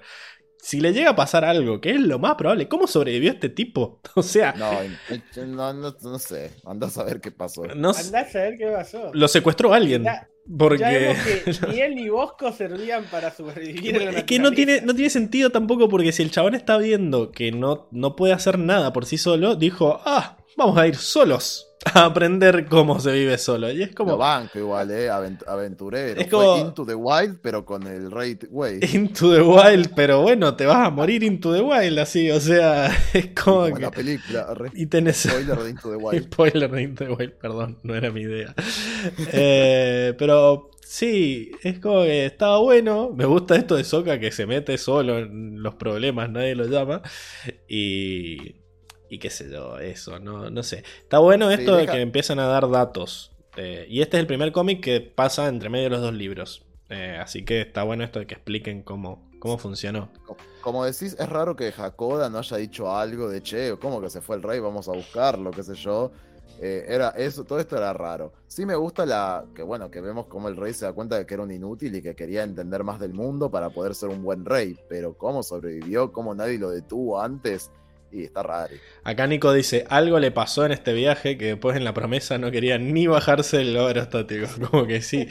Si 0.68 0.80
le 0.80 0.92
llega 0.92 1.10
a 1.10 1.14
pasar 1.14 1.44
algo, 1.44 1.80
que 1.80 1.90
es 1.92 2.00
lo 2.00 2.18
más 2.18 2.34
probable, 2.34 2.66
¿cómo 2.66 2.88
sobrevivió 2.88 3.30
este 3.30 3.48
tipo? 3.48 4.00
O 4.16 4.22
sea, 4.24 4.52
No, 4.58 4.72
no, 5.46 5.72
no, 5.72 5.96
no 6.02 6.18
sé. 6.18 6.50
Andás 6.64 6.98
a 6.98 7.04
ver 7.04 7.20
qué 7.20 7.30
pasó. 7.30 7.66
no 7.66 7.90
Andá 7.90 8.20
a 8.22 8.28
saber 8.28 8.56
qué 8.58 8.66
pasó. 8.66 9.10
lo 9.14 9.28
secuestró 9.28 9.72
alguien. 9.72 10.02
Ya- 10.02 10.28
Porque 10.58 10.78
Ya 10.80 10.88
vemos 10.90 11.18
que 11.24 11.66
ni 11.72 11.80
él 11.80 11.94
ni 11.94 12.08
Bosco 12.08 12.50
servían 12.52 13.04
para 13.12 13.30
sobrevivir 13.32 13.96
Es 14.16 14.24
que 14.24 14.40
no 14.40 14.50
tiene, 14.50 14.80
no 14.80 14.92
tiene 14.92 15.10
sentido 15.10 15.50
tampoco 15.50 15.88
porque 15.88 16.10
si 16.10 16.24
el 16.24 16.32
chabón 16.32 16.56
está 16.56 16.78
viendo 16.78 17.30
que 17.30 17.52
no, 17.52 17.86
no 17.92 18.16
puede 18.16 18.32
hacer 18.32 18.58
nada 18.58 18.92
por 18.92 19.06
sí 19.06 19.18
solo, 19.18 19.54
dijo, 19.54 20.00
ah, 20.04 20.36
vamos 20.56 20.76
a 20.78 20.88
ir 20.88 20.96
solos 20.96 21.65
a 21.94 22.04
aprender 22.06 22.66
cómo 22.66 22.98
se 23.00 23.12
vive 23.12 23.38
solo. 23.38 23.70
Y 23.70 23.82
es 23.82 23.90
Lo 23.90 23.94
como 23.94 24.16
banco 24.16 24.58
igual, 24.58 24.90
eh, 24.90 25.08
avent- 25.10 25.46
aventurero. 25.46 26.20
Es 26.20 26.28
Fue 26.28 26.38
como- 26.38 26.58
Into 26.58 26.84
the 26.86 26.94
Wild, 26.94 27.38
pero 27.42 27.64
con 27.64 27.86
el 27.86 28.10
rey 28.10 28.36
Kuei. 28.36 28.80
Into 28.94 29.32
the 29.34 29.42
Wild, 29.42 29.92
pero 29.94 30.22
bueno, 30.22 30.54
te 30.56 30.66
vas 30.66 30.86
a 30.86 30.90
morir 30.90 31.22
Into 31.22 31.52
the 31.54 31.60
Wild 31.60 31.98
así, 31.98 32.30
o 32.30 32.40
sea, 32.40 32.86
es 33.14 33.28
como 33.28 33.62
Como 33.62 33.74
que... 33.76 33.82
la 33.82 33.90
película. 33.90 34.54
re- 34.54 34.70
Y 34.74 34.86
tenés... 34.86 35.16
Spoiler 35.18 35.58
de 35.58 35.70
Into 35.70 35.90
the 35.90 35.96
Wild. 35.96 36.24
Spoiler 36.32 36.70
de 36.70 36.82
Into 36.82 37.04
the 37.04 37.10
Wild, 37.12 37.32
perdón, 37.34 37.78
no 37.82 37.94
era 37.94 38.10
mi 38.10 38.22
idea. 38.22 38.54
Eh, 39.32 40.14
pero 40.18 40.70
sí, 40.82 41.50
es 41.62 41.78
como 41.78 42.02
que 42.02 42.26
estaba 42.26 42.58
bueno. 42.58 43.10
Me 43.14 43.24
gusta 43.24 43.56
esto 43.56 43.76
de 43.76 43.84
Soka 43.84 44.18
que 44.18 44.32
se 44.32 44.46
mete 44.46 44.78
solo 44.78 45.18
en 45.18 45.62
los 45.62 45.74
problemas, 45.74 46.30
nadie 46.30 46.54
lo 46.54 46.66
llama. 46.66 47.02
Y. 47.68 48.56
Y 49.08 49.18
qué 49.18 49.30
sé 49.30 49.50
yo, 49.50 49.78
eso, 49.78 50.18
no, 50.18 50.50
no 50.50 50.62
sé. 50.62 50.82
Está 51.02 51.18
bueno 51.18 51.48
Sí, 51.48 51.54
esto 51.60 51.76
de 51.76 51.86
que 51.86 52.00
empiezan 52.00 52.38
a 52.40 52.46
dar 52.46 52.68
datos. 52.70 53.32
Eh, 53.56 53.86
y 53.88 54.00
este 54.02 54.16
es 54.16 54.20
el 54.20 54.26
primer 54.26 54.52
cómic 54.52 54.82
que 54.82 55.00
pasa 55.00 55.48
entre 55.48 55.68
medio 55.70 55.84
de 55.84 55.90
los 55.90 56.00
dos 56.00 56.12
libros. 56.14 56.62
Eh, 56.88 57.18
así 57.20 57.44
que 57.44 57.60
está 57.62 57.84
bueno 57.84 58.04
esto 58.04 58.18
de 58.18 58.26
que 58.26 58.34
expliquen 58.34 58.82
cómo, 58.82 59.30
cómo 59.38 59.58
funcionó. 59.58 60.10
Co- 60.24 60.36
Como 60.60 60.84
decís, 60.84 61.16
es 61.18 61.28
raro 61.28 61.54
que 61.56 61.72
Hakoda 61.76 62.28
no 62.28 62.38
haya 62.38 62.56
dicho 62.56 62.94
algo 62.94 63.28
de 63.28 63.42
che, 63.42 63.76
¿cómo 63.78 64.00
que 64.00 64.10
se 64.10 64.20
fue 64.20 64.36
el 64.36 64.42
rey? 64.42 64.58
Vamos 64.60 64.88
a 64.88 64.92
buscarlo, 64.92 65.54
qué 65.54 65.62
sé 65.62 65.74
yo. 65.76 66.12
Eh, 66.58 66.86
era 66.88 67.10
eso, 67.10 67.44
todo 67.44 67.58
esto 67.60 67.76
era 67.76 67.92
raro. 67.92 68.32
Sí 68.46 68.64
me 68.66 68.74
gusta 68.76 69.04
la 69.06 69.44
que 69.54 69.62
bueno, 69.62 69.90
que 69.90 70.00
vemos 70.00 70.26
cómo 70.26 70.48
el 70.48 70.56
rey 70.56 70.72
se 70.72 70.86
da 70.86 70.92
cuenta 70.94 71.16
de 71.18 71.26
que 71.26 71.34
era 71.34 71.42
un 71.42 71.50
inútil 71.52 71.94
y 71.94 72.02
que 72.02 72.16
quería 72.16 72.42
entender 72.44 72.82
más 72.82 72.98
del 72.98 73.12
mundo 73.14 73.50
para 73.50 73.70
poder 73.70 73.94
ser 73.94 74.08
un 74.08 74.22
buen 74.22 74.44
rey, 74.44 74.76
pero 74.88 75.16
cómo 75.16 75.42
sobrevivió, 75.42 76.12
cómo 76.12 76.34
nadie 76.34 76.58
lo 76.58 76.70
detuvo 76.70 77.20
antes 77.20 77.70
y 78.20 78.24
está 78.24 78.42
raro. 78.42 78.74
Acá 79.04 79.26
Nico 79.26 79.52
dice, 79.52 79.84
algo 79.88 80.18
le 80.18 80.30
pasó 80.30 80.64
en 80.66 80.72
este 80.72 80.92
viaje 80.92 81.36
que 81.38 81.46
después 81.46 81.76
en 81.76 81.84
la 81.84 81.94
promesa 81.94 82.38
no 82.38 82.50
quería 82.50 82.78
ni 82.78 83.06
bajarse 83.06 83.60
el 83.60 83.70
globo 83.72 83.88
aerostático. 83.88 84.46
Como 84.70 84.86
que 84.86 85.00
sí, 85.02 85.28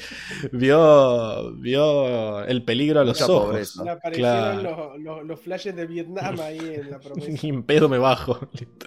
vio, 0.51 1.51
vio 1.53 2.43
el 2.45 2.63
peligro 2.63 3.01
a 3.01 3.03
los 3.03 3.19
Mucha 3.19 3.31
ojos. 3.33 3.45
pobreza. 3.47 3.83
Le 3.83 3.89
aparecieron 3.91 4.59
Claro. 4.59 4.93
los, 4.95 4.99
los, 5.01 5.25
los 5.25 5.39
flashes 5.39 5.75
de 5.75 5.85
Vietnam 5.87 6.39
ahí 6.39 6.59
en 6.59 6.91
la 6.91 6.99
promesa. 6.99 7.27
Ni 7.43 7.49
en 7.49 7.63
pedo 7.63 7.89
me 7.89 7.97
bajo. 7.97 8.39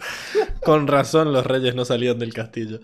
Con 0.64 0.86
razón 0.86 1.32
los 1.32 1.46
reyes 1.46 1.74
no 1.74 1.84
salían 1.84 2.18
del 2.18 2.32
castillo. 2.34 2.80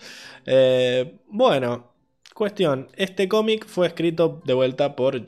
Eh, 0.47 1.19
bueno, 1.29 1.94
cuestión. 2.35 2.89
Este 2.97 3.29
cómic 3.29 3.67
fue 3.67 3.87
escrito 3.87 4.43
de 4.45 4.53
vuelta 4.55 4.95
por 4.97 5.23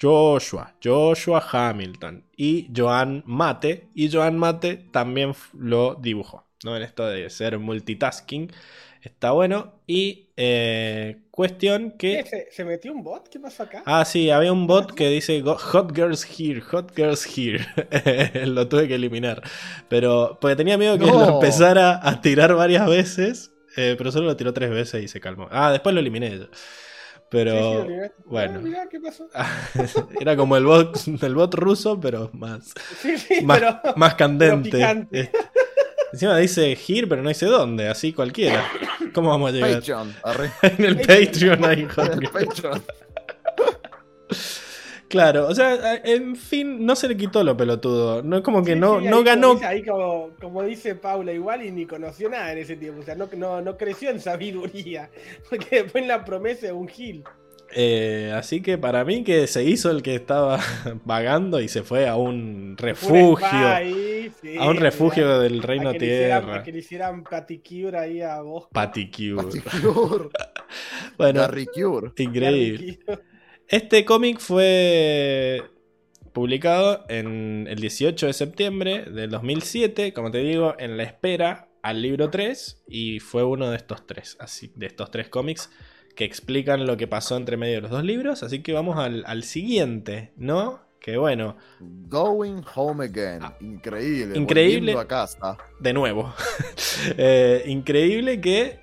Joshua, 0.00 0.74
Joshua 0.82 1.44
Hamilton 1.52 2.24
y 2.36 2.68
Joan 2.74 3.22
Mate. 3.26 3.88
Y 3.94 4.10
Joan 4.10 4.36
Mate 4.38 4.76
también 4.90 5.34
lo 5.52 5.94
dibujó. 5.94 6.44
¿no? 6.64 6.76
En 6.76 6.82
esto 6.82 7.06
de 7.06 7.28
ser 7.30 7.58
multitasking. 7.58 8.50
Está 9.02 9.30
bueno. 9.30 9.74
Y 9.86 10.30
eh, 10.36 11.18
cuestión 11.30 11.92
que... 11.92 12.24
¿Qué, 12.24 12.28
¿Se, 12.28 12.48
se 12.50 12.64
metió 12.64 12.92
un 12.92 13.04
bot? 13.04 13.28
¿Qué 13.28 13.38
pasó 13.38 13.62
acá? 13.62 13.84
Ah, 13.86 14.04
sí, 14.04 14.30
había 14.30 14.52
un 14.52 14.66
bot 14.66 14.92
que 14.94 15.08
dice 15.08 15.40
"Go- 15.42 15.56
Hot 15.58 15.94
Girls 15.94 16.26
Here, 16.28 16.60
Hot 16.62 16.92
Girls 16.96 17.24
Here. 17.38 17.64
lo 18.46 18.66
tuve 18.68 18.88
que 18.88 18.96
eliminar. 18.96 19.42
Pero, 19.88 20.38
porque 20.40 20.56
tenía 20.56 20.76
miedo 20.76 20.98
que 20.98 21.06
No. 21.06 21.20
lo 21.20 21.34
empezara 21.34 22.00
a 22.02 22.20
tirar 22.20 22.54
varias 22.56 22.88
veces, 22.88 23.52
eh, 23.76 23.94
pero 23.96 24.10
solo 24.12 24.26
lo 24.26 24.36
tiró 24.36 24.52
tres 24.52 24.70
veces 24.70 25.02
y 25.04 25.08
se 25.08 25.20
calmó. 25.20 25.48
Ah, 25.50 25.70
después 25.72 25.94
lo 25.94 26.00
eliminé 26.00 26.30
yo. 26.38 26.44
Sí, 26.44 26.50
sí, 26.50 27.20
Pero, 27.30 27.86
bueno. 28.24 28.54
Ah, 28.58 28.62
mirá, 28.62 28.88
¿qué 28.88 29.00
pasó? 29.00 29.28
era 30.20 30.36
como 30.36 30.56
el 30.56 30.64
bot, 30.64 30.96
el 31.22 31.34
bot 31.34 31.54
ruso, 31.54 31.98
pero 32.00 32.30
más, 32.32 32.72
Sí, 33.00 33.18
sí, 33.18 33.40
más, 33.44 33.58
pero, 33.58 33.80
más 33.96 34.14
candente. 34.14 34.70
pero. 34.70 35.06
Este. 35.10 35.38
Encima 36.12 36.36
dice 36.38 36.72
Here, 36.86 37.06
pero 37.08 37.22
no 37.22 37.28
dice 37.28 37.46
dónde, 37.46 37.88
así 37.88 38.12
cualquiera. 38.12 38.64
¿Cómo 39.12 39.30
vamos 39.30 39.50
a 39.50 39.52
llegar? 39.52 39.72
Patreon, 39.74 40.14
en 40.62 40.84
el 40.84 40.96
Patreon 40.96 41.64
ahí, 41.64 41.84
Hot 41.94 42.12
El 42.12 42.20
Girls. 42.20 42.32
Patreon. 42.60 42.82
Claro, 45.08 45.46
o 45.48 45.54
sea, 45.54 46.00
en 46.04 46.34
fin, 46.34 46.84
no 46.84 46.96
se 46.96 47.06
le 47.08 47.16
quitó 47.16 47.44
lo 47.44 47.56
pelotudo. 47.56 48.22
No 48.22 48.38
es 48.38 48.42
como 48.42 48.64
que 48.64 48.74
Sí, 48.74 48.80
no, 48.80 49.00
sí, 49.00 49.06
no 49.06 49.18
ahí 49.18 49.24
ganó. 49.24 49.48
Como 49.48 49.54
dice, 49.60 49.66
ahí 49.66 49.82
como, 49.84 50.30
como 50.40 50.62
dice 50.64 50.94
Paula, 50.96 51.32
igual 51.32 51.64
y 51.64 51.70
ni 51.70 51.86
conoció 51.86 52.28
nada 52.28 52.52
en 52.52 52.58
ese 52.58 52.76
tiempo. 52.76 53.00
O 53.02 53.04
sea, 53.04 53.14
no, 53.14 53.28
no, 53.36 53.60
no 53.62 53.76
creció 53.76 54.10
en 54.10 54.20
sabiduría. 54.20 55.10
Porque 55.50 55.82
después 55.82 56.02
en 56.02 56.08
la 56.08 56.24
promesa 56.24 56.66
de 56.66 56.72
un 56.72 56.88
gil. 56.88 57.22
Eh, 57.74 58.32
así 58.34 58.62
que 58.62 58.78
para 58.78 59.04
mí 59.04 59.24
que 59.24 59.48
se 59.48 59.64
hizo 59.64 59.90
el 59.90 60.00
que 60.02 60.14
estaba 60.14 60.60
vagando 61.04 61.60
y 61.60 61.68
se 61.68 61.82
fue 61.82 62.08
a 62.08 62.14
un 62.16 62.70
Un 62.70 62.76
refugio. 62.76 63.48
sí, 64.40 64.56
a 64.58 64.68
un 64.68 64.76
refugio 64.76 65.40
del 65.40 65.60
a 65.60 65.62
reino 65.62 65.92
que 65.92 65.98
le 65.98 66.06
hicieran- 66.06 66.42
tierra. 66.44 66.60
a 66.60 66.62
que 66.62 66.72
le 66.72 66.78
hicieran 66.78 67.24
paticure 67.24 67.98
ahí 67.98 68.22
a 68.22 68.40
vos. 68.40 68.68
Paticure. 68.72 69.60
Paticure. 69.60 70.28
Bueno, 71.16 71.46
increíble. 72.18 72.98
Este 73.68 74.04
cómic 74.04 74.38
fue 74.38 75.60
publicado 76.32 77.04
en 77.08 77.66
el 77.68 77.80
18 77.80 78.26
de 78.26 78.32
septiembre 78.32 79.04
del 79.06 79.30
2007, 79.30 80.12
como 80.12 80.30
te 80.30 80.38
digo, 80.38 80.76
en 80.78 80.96
la 80.96 81.02
espera 81.02 81.68
al 81.82 82.00
libro 82.00 82.30
3 82.30 82.84
y 82.88 83.18
fue 83.18 83.42
uno 83.42 83.70
de 83.70 83.76
estos 83.76 84.06
tres, 84.06 84.36
así, 84.38 84.70
de 84.76 84.86
estos 84.86 85.10
tres 85.10 85.28
cómics 85.28 85.70
que 86.14 86.24
explican 86.24 86.86
lo 86.86 86.96
que 86.96 87.08
pasó 87.08 87.36
entre 87.36 87.56
medio 87.56 87.76
de 87.76 87.80
los 87.80 87.90
dos 87.90 88.04
libros, 88.04 88.44
así 88.44 88.62
que 88.62 88.72
vamos 88.72 88.98
al, 88.98 89.24
al 89.26 89.42
siguiente, 89.42 90.32
¿no? 90.36 90.80
Que 91.00 91.16
bueno, 91.16 91.56
Going 91.80 92.62
Home 92.74 93.06
Again. 93.06 93.42
Increíble. 93.60 94.34
Ah. 94.34 94.38
Increíble. 94.38 94.94
volviendo 94.94 95.00
a 95.00 95.08
casa. 95.08 95.58
de 95.80 95.92
nuevo, 95.92 96.32
Eh, 97.18 97.64
increíble 97.66 98.40
que 98.40 98.78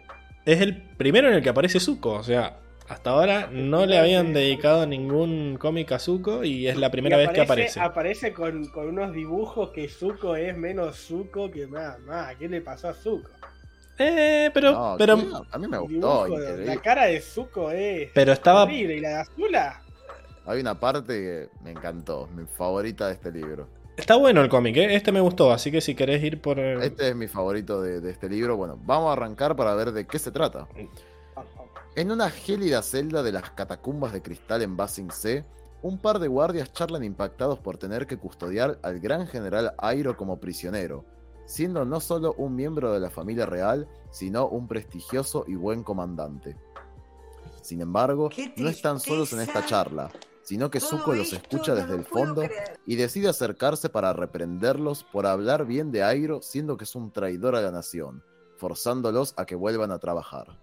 es 0.46 0.62
el 0.62 0.82
primero 0.98 1.30
en 1.30 1.36
el 1.36 1.42
que 1.42 1.50
aparece 1.50 1.80
Zuko, 1.80 2.12
o 2.14 2.24
sea, 2.24 2.60
hasta 2.90 3.12
ahora 3.12 3.50
no 3.52 3.86
le 3.86 3.98
habían 3.98 4.34
dedicado 4.34 4.86
ningún 4.86 5.58
cómic 5.60 5.92
a 5.94 6.00
Zuko 6.00 6.44
y 6.44 6.68
es 6.68 6.78
la 6.78 6.92
primera 6.92 7.18
vez 7.18 7.30
que 7.30 7.42
aparece. 7.42 7.80
Aparece 7.80 8.34
con, 8.34 8.68
con 8.68 8.88
unos 8.90 9.14
dibujos 9.14 9.70
que 9.72 9.88
Zuko 9.90 10.36
es 10.36 10.56
menos 10.58 10.98
Zuko 10.98 11.50
que 11.50 11.66
más. 11.68 12.00
más. 12.02 12.36
¿Qué 12.36 12.48
le 12.50 12.62
pasó 12.62 12.90
a 12.90 12.94
Zuko? 12.94 13.30
Eh, 13.98 14.50
pero, 14.54 14.72
No, 14.72 14.96
pero, 14.98 15.14
a 15.52 15.58
mí 15.58 15.68
me 15.68 15.78
gustó. 15.78 16.26
de- 16.28 16.66
la 16.66 16.78
cara 16.82 17.06
de 17.06 17.22
Zuko 17.22 17.70
es 17.72 18.10
pero 18.14 18.34
estaba, 18.34 18.64
horrible. 18.64 18.98
Y 18.98 19.00
la 19.02 19.10
de 19.10 19.16
Azula, 19.16 19.82
Hay 20.46 20.60
una 20.60 20.80
parte 20.80 21.14
que 21.14 21.50
me 21.64 21.72
encantó, 21.72 22.28
mi 22.36 22.46
favorita 22.58 23.08
de 23.08 23.14
este 23.14 23.32
libro. 23.32 23.68
está 23.96 24.16
bueno 24.18 24.42
el 24.42 24.50
cómic, 24.50 24.76
¿eh? 24.78 24.96
este 24.96 25.12
me 25.12 25.22
gustó, 25.22 25.52
así 25.54 25.72
que 25.72 25.80
si 25.80 25.94
querés 25.96 26.22
ir 26.24 26.42
por... 26.42 26.60
Este 26.60 27.10
es 27.10 27.16
mi 27.16 27.28
favorito 27.28 27.82
de, 27.82 28.02
de 28.02 28.10
este 28.12 28.28
libro. 28.28 28.58
Bueno, 28.58 28.78
vamos 28.84 29.10
a 29.10 29.14
arrancar 29.14 29.56
para 29.56 29.74
ver 29.76 29.92
de 29.92 30.06
qué 30.08 30.18
se 30.20 30.32
trata. 30.32 30.68
En 31.96 32.10
una 32.10 32.32
gélida 32.32 32.82
celda 32.82 33.22
de 33.22 33.32
las 33.32 33.52
catacumbas 33.52 34.14
de 34.14 34.24
cristal 34.24 34.64
en 34.64 34.76
Basing 34.76 35.12
C, 35.12 35.46
un 35.84 36.00
par 36.00 36.18
de 36.18 36.28
guardias 36.28 36.74
charlan 36.74 37.04
impactados 37.04 37.60
por 37.60 37.78
tener 37.78 38.08
que 38.08 38.18
custodiar 38.18 38.80
al 38.82 39.00
gran 39.00 39.28
general 39.28 39.76
Airo 39.78 40.18
como 40.18 40.40
prisionero, 40.40 41.06
siendo 41.46 41.86
no 41.86 42.00
solo 42.00 42.34
un 42.40 42.56
miembro 42.56 42.94
de 42.94 43.00
la 43.00 43.12
familia 43.12 43.46
real, 43.46 43.88
sino 44.10 44.48
un 44.48 44.68
prestigioso 44.68 45.46
y 45.48 45.54
buen 45.54 45.84
comandante. 45.84 46.58
Sin 47.62 47.80
embargo, 47.80 48.30
¡Qué 48.30 48.52
no 48.58 48.70
están 48.70 49.00
solos 49.00 49.32
en 49.34 49.42
esta 49.42 49.64
charla. 49.64 50.10
sino 50.42 50.72
que 50.72 50.80
Zuko 50.80 51.14
los 51.14 51.32
escucha 51.32 51.76
desde 51.76 51.96
el 51.96 52.06
fondo 52.06 52.42
y 52.88 52.96
decide 52.96 53.30
acercarse 53.30 53.90
para 53.90 54.14
reprenderlos 54.14 55.04
por 55.04 55.28
hablar 55.28 55.66
bien 55.66 55.92
de 55.92 56.04
Airo, 56.04 56.42
siendo 56.42 56.76
que 56.76 56.86
es 56.86 56.96
un 56.96 57.12
traidor 57.12 57.56
a 57.56 57.62
la 57.62 57.72
nación, 57.72 58.24
forzándolos 58.58 59.36
a 59.38 59.46
que 59.46 59.56
vuelvan 59.56 59.92
a 59.92 60.00
trabajar. 60.00 60.58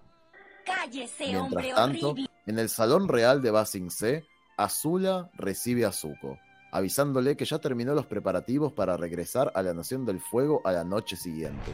Cállese, 0.64 1.24
Mientras 1.24 1.42
hombre 1.44 1.72
tanto, 1.74 2.10
horrible. 2.10 2.30
en 2.46 2.58
el 2.58 2.68
salón 2.68 3.08
real 3.08 3.42
de 3.42 3.50
Basing 3.50 3.90
C, 3.90 4.24
Azula 4.56 5.30
recibe 5.34 5.84
a 5.84 5.92
Zuko, 5.92 6.38
avisándole 6.72 7.36
que 7.36 7.44
ya 7.44 7.58
terminó 7.58 7.94
los 7.94 8.06
preparativos 8.06 8.72
para 8.72 8.96
regresar 8.96 9.50
a 9.54 9.62
la 9.62 9.74
Nación 9.74 10.04
del 10.04 10.20
Fuego 10.20 10.60
a 10.64 10.72
la 10.72 10.84
noche 10.84 11.16
siguiente. 11.16 11.72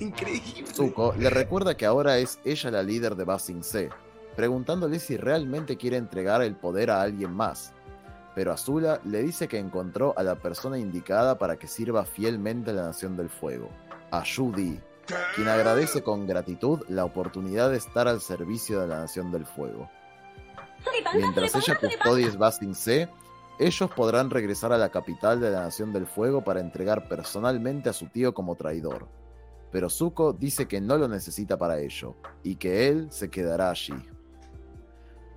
Increíble. 0.00 0.66
Zuko 0.72 1.14
le 1.18 1.30
recuerda 1.30 1.76
que 1.76 1.86
ahora 1.86 2.18
es 2.18 2.38
ella 2.44 2.70
la 2.70 2.82
líder 2.82 3.16
de 3.16 3.24
Basing 3.24 3.62
C, 3.62 3.90
preguntándole 4.36 5.00
si 5.00 5.16
realmente 5.16 5.76
quiere 5.76 5.96
entregar 5.96 6.42
el 6.42 6.54
poder 6.54 6.90
a 6.90 7.02
alguien 7.02 7.32
más. 7.32 7.72
Pero 8.34 8.52
Azula 8.52 9.00
le 9.04 9.22
dice 9.22 9.48
que 9.48 9.58
encontró 9.58 10.14
a 10.16 10.22
la 10.22 10.36
persona 10.36 10.78
indicada 10.78 11.38
para 11.38 11.56
que 11.56 11.66
sirva 11.66 12.04
fielmente 12.04 12.70
a 12.70 12.74
la 12.74 12.82
Nación 12.84 13.16
del 13.16 13.30
Fuego, 13.30 13.68
a 14.12 14.22
Yudi, 14.22 14.78
quien 15.34 15.48
agradece 15.48 16.02
con 16.02 16.26
gratitud 16.26 16.80
la 16.88 17.04
oportunidad 17.04 17.70
de 17.70 17.76
estar 17.76 18.08
al 18.08 18.20
servicio 18.20 18.80
de 18.80 18.88
la 18.88 18.98
Nación 18.98 19.30
del 19.30 19.46
Fuego. 19.46 19.88
Mientras 21.14 21.54
ella 21.54 21.78
custodie 21.78 22.30
Basing 22.30 22.74
C, 22.74 23.08
ellos 23.58 23.90
podrán 23.90 24.30
regresar 24.30 24.72
a 24.72 24.78
la 24.78 24.90
capital 24.90 25.40
de 25.40 25.50
la 25.50 25.62
Nación 25.62 25.92
del 25.92 26.06
Fuego 26.06 26.42
para 26.44 26.60
entregar 26.60 27.08
personalmente 27.08 27.88
a 27.88 27.92
su 27.92 28.06
tío 28.06 28.32
como 28.34 28.54
traidor. 28.54 29.08
Pero 29.72 29.90
Zuko 29.90 30.32
dice 30.32 30.66
que 30.66 30.80
no 30.80 30.96
lo 30.96 31.08
necesita 31.08 31.58
para 31.58 31.78
ello, 31.78 32.14
y 32.42 32.56
que 32.56 32.88
él 32.88 33.08
se 33.10 33.30
quedará 33.30 33.70
allí. 33.70 33.94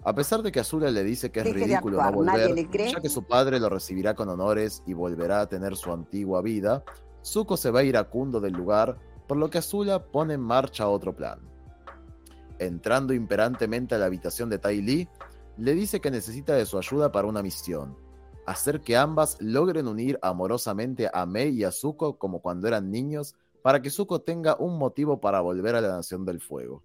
A 0.03 0.15
pesar 0.15 0.41
de 0.41 0.51
que 0.51 0.59
Azula 0.59 0.89
le 0.89 1.03
dice 1.03 1.31
que 1.31 1.41
es 1.41 1.53
ridículo 1.53 1.97
no 1.97 2.03
actuar, 2.03 2.25
¿nadie 2.25 2.63
volver, 2.63 2.91
ya 2.91 3.01
que 3.01 3.09
su 3.09 3.23
padre 3.23 3.59
lo 3.59 3.69
recibirá 3.69 4.15
con 4.15 4.29
honores 4.29 4.81
y 4.87 4.93
volverá 4.93 5.41
a 5.41 5.49
tener 5.49 5.75
su 5.75 5.91
antigua 5.91 6.41
vida, 6.41 6.83
Zuko 7.23 7.55
se 7.57 7.69
va 7.69 7.83
iracundo 7.83 8.39
del 8.39 8.53
lugar, 8.53 8.97
por 9.31 9.37
lo 9.37 9.49
que 9.49 9.59
Azula 9.59 10.03
pone 10.03 10.33
en 10.33 10.41
marcha 10.41 10.89
otro 10.89 11.15
plan. 11.15 11.39
Entrando 12.59 13.13
imperantemente 13.13 13.95
a 13.95 13.97
la 13.97 14.07
habitación 14.07 14.49
de 14.49 14.59
Tai 14.59 14.81
Li, 14.81 15.07
le 15.55 15.73
dice 15.73 16.01
que 16.01 16.11
necesita 16.11 16.53
de 16.53 16.65
su 16.65 16.77
ayuda 16.77 17.13
para 17.13 17.29
una 17.29 17.41
misión, 17.41 17.95
hacer 18.45 18.81
que 18.81 18.97
ambas 18.97 19.37
logren 19.39 19.87
unir 19.87 20.19
amorosamente 20.21 21.09
a 21.13 21.25
Mei 21.25 21.51
y 21.51 21.63
a 21.63 21.71
Zuko 21.71 22.17
como 22.17 22.41
cuando 22.41 22.67
eran 22.67 22.91
niños, 22.91 23.35
para 23.61 23.81
que 23.81 23.89
Zuko 23.89 24.19
tenga 24.19 24.57
un 24.57 24.77
motivo 24.77 25.21
para 25.21 25.39
volver 25.39 25.75
a 25.75 25.81
la 25.81 25.95
Nación 25.95 26.25
del 26.25 26.41
Fuego. 26.41 26.83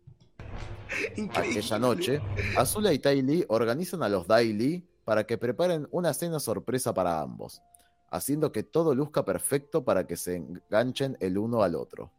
Aquella 1.35 1.81
noche, 1.81 2.21
Azula 2.57 2.93
y 2.93 3.01
Tai 3.01 3.23
Li 3.23 3.45
organizan 3.49 4.05
a 4.05 4.09
los 4.09 4.29
Dai 4.29 4.53
Li 4.53 4.87
para 5.05 5.27
que 5.27 5.37
preparen 5.37 5.89
una 5.91 6.15
cena 6.15 6.39
sorpresa 6.39 6.95
para 6.95 7.21
ambos, 7.21 7.61
haciendo 8.09 8.53
que 8.53 8.63
todo 8.63 8.95
luzca 8.95 9.25
perfecto 9.25 9.85
para 9.85 10.07
que 10.07 10.17
se 10.17 10.37
enganchen 10.37 11.17
el 11.19 11.39
uno 11.39 11.65
al 11.65 11.75
otro. 11.75 12.13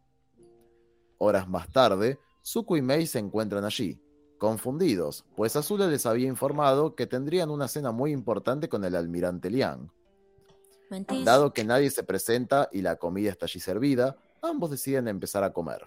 Horas 1.18 1.48
más 1.48 1.70
tarde, 1.72 2.20
Zuko 2.44 2.78
y 2.78 2.82
Mei 2.82 3.08
se 3.08 3.20
encuentran 3.20 3.66
allí, 3.66 4.00
confundidos, 4.38 5.26
pues 5.36 5.56
Azula 5.56 5.88
les 5.88 6.06
había 6.06 6.28
informado 6.28 6.96
que 6.96 7.08
tendrían 7.08 7.50
una 7.50 7.68
cena 7.68 7.92
muy 7.92 8.12
importante 8.12 8.70
con 8.70 8.84
el 8.86 8.96
almirante 8.96 9.50
Liang. 9.50 9.90
Dado 11.26 11.54
que 11.54 11.66
nadie 11.66 11.90
se 11.90 12.04
presenta 12.04 12.70
y 12.72 12.82
la 12.82 12.96
comida 12.96 13.30
está 13.30 13.46
allí 13.46 13.60
servida, 13.60 14.16
ambos 14.42 14.72
deciden 14.72 15.08
empezar 15.08 15.44
a 15.44 15.52
comer. 15.52 15.86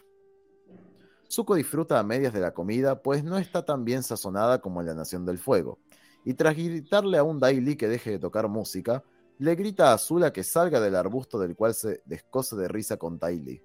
Zuko 1.30 1.54
disfruta 1.54 1.98
a 1.98 2.02
medias 2.02 2.32
de 2.32 2.40
la 2.40 2.52
comida, 2.52 3.02
pues 3.02 3.22
no 3.22 3.38
está 3.38 3.64
tan 3.64 3.84
bien 3.84 4.02
sazonada 4.02 4.60
como 4.60 4.80
en 4.80 4.88
la 4.88 4.94
Nación 4.94 5.24
del 5.24 5.38
Fuego, 5.38 5.78
y 6.24 6.34
tras 6.34 6.56
gritarle 6.56 7.18
a 7.18 7.22
un 7.22 7.38
Daily 7.38 7.76
que 7.76 7.88
deje 7.88 8.10
de 8.10 8.18
tocar 8.18 8.48
música, 8.48 9.04
le 9.38 9.54
grita 9.54 9.90
a 9.90 9.94
Azula 9.94 10.32
que 10.32 10.44
salga 10.44 10.80
del 10.80 10.96
arbusto 10.96 11.38
del 11.38 11.56
cual 11.56 11.72
se 11.72 12.02
descose 12.04 12.56
de 12.56 12.68
risa 12.68 12.98
con 12.98 13.18
Tylee. 13.18 13.62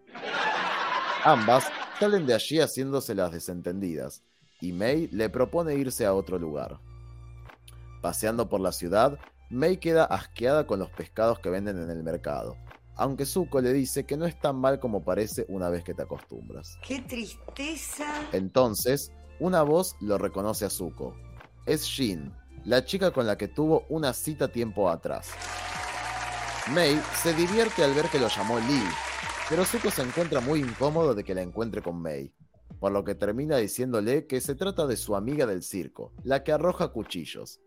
Ambas 1.26 1.66
salen 2.00 2.28
de 2.28 2.36
allí 2.36 2.60
haciéndose 2.60 3.16
las 3.16 3.32
desentendidas, 3.32 4.22
y 4.62 4.74
Mei 4.74 5.08
le 5.08 5.28
propone 5.28 5.74
irse 5.74 6.06
a 6.06 6.14
otro 6.14 6.38
lugar. 6.38 6.80
Paseando 8.04 8.48
por 8.48 8.62
la 8.62 8.72
ciudad, 8.72 9.18
Mei 9.50 9.78
queda 9.78 10.06
asqueada 10.06 10.68
con 10.68 10.78
los 10.78 10.92
pescados 10.92 11.40
que 11.40 11.50
venden 11.50 11.82
en 11.82 11.90
el 11.90 12.04
mercado, 12.04 12.58
aunque 12.96 13.26
Zuko 13.26 13.60
le 13.60 13.74
dice 13.74 14.06
que 14.06 14.18
no 14.18 14.28
es 14.28 14.40
tan 14.40 14.58
mal 14.58 14.80
como 14.80 15.04
parece 15.04 15.48
una 15.50 15.68
vez 15.70 15.84
que 15.84 15.96
te 15.96 16.04
acostumbras. 16.04 16.78
¡Qué 16.88 17.02
tristeza! 17.02 18.06
Entonces, 18.32 19.12
una 19.40 19.64
voz 19.64 19.96
lo 20.02 20.20
reconoce 20.20 20.66
a 20.66 20.70
Zuko. 20.70 21.16
Es 21.66 21.86
Jin, 21.86 22.32
la 22.66 22.86
chica 22.86 23.10
con 23.10 23.26
la 23.26 23.36
que 23.36 23.48
tuvo 23.48 23.88
una 23.90 24.14
cita 24.14 24.52
tiempo 24.52 24.92
atrás. 24.92 25.32
Mei 26.72 27.02
se 27.24 27.34
divierte 27.34 27.84
al 27.84 27.96
ver 27.96 28.10
que 28.10 28.20
lo 28.20 28.28
llamó 28.28 28.60
Lee, 28.60 28.84
pero 29.50 29.64
Zuko 29.64 29.92
se 29.92 30.02
encuentra 30.02 30.42
muy 30.42 30.60
incómodo 30.60 31.14
de 31.14 31.24
que 31.24 31.36
la 31.36 31.44
encuentre 31.44 31.82
con 31.84 32.02
Mei, 32.02 32.34
por 32.80 32.92
lo 32.92 33.04
que 33.04 33.14
termina 33.14 33.58
diciéndole 33.58 34.26
que 34.26 34.42
se 34.42 34.56
trata 34.56 34.88
de 34.88 34.98
su 34.98 35.16
amiga 35.16 35.46
del 35.46 35.62
circo, 35.62 36.14
la 36.24 36.44
que 36.44 36.52
arroja 36.52 36.88
cuchillos. 36.88 37.62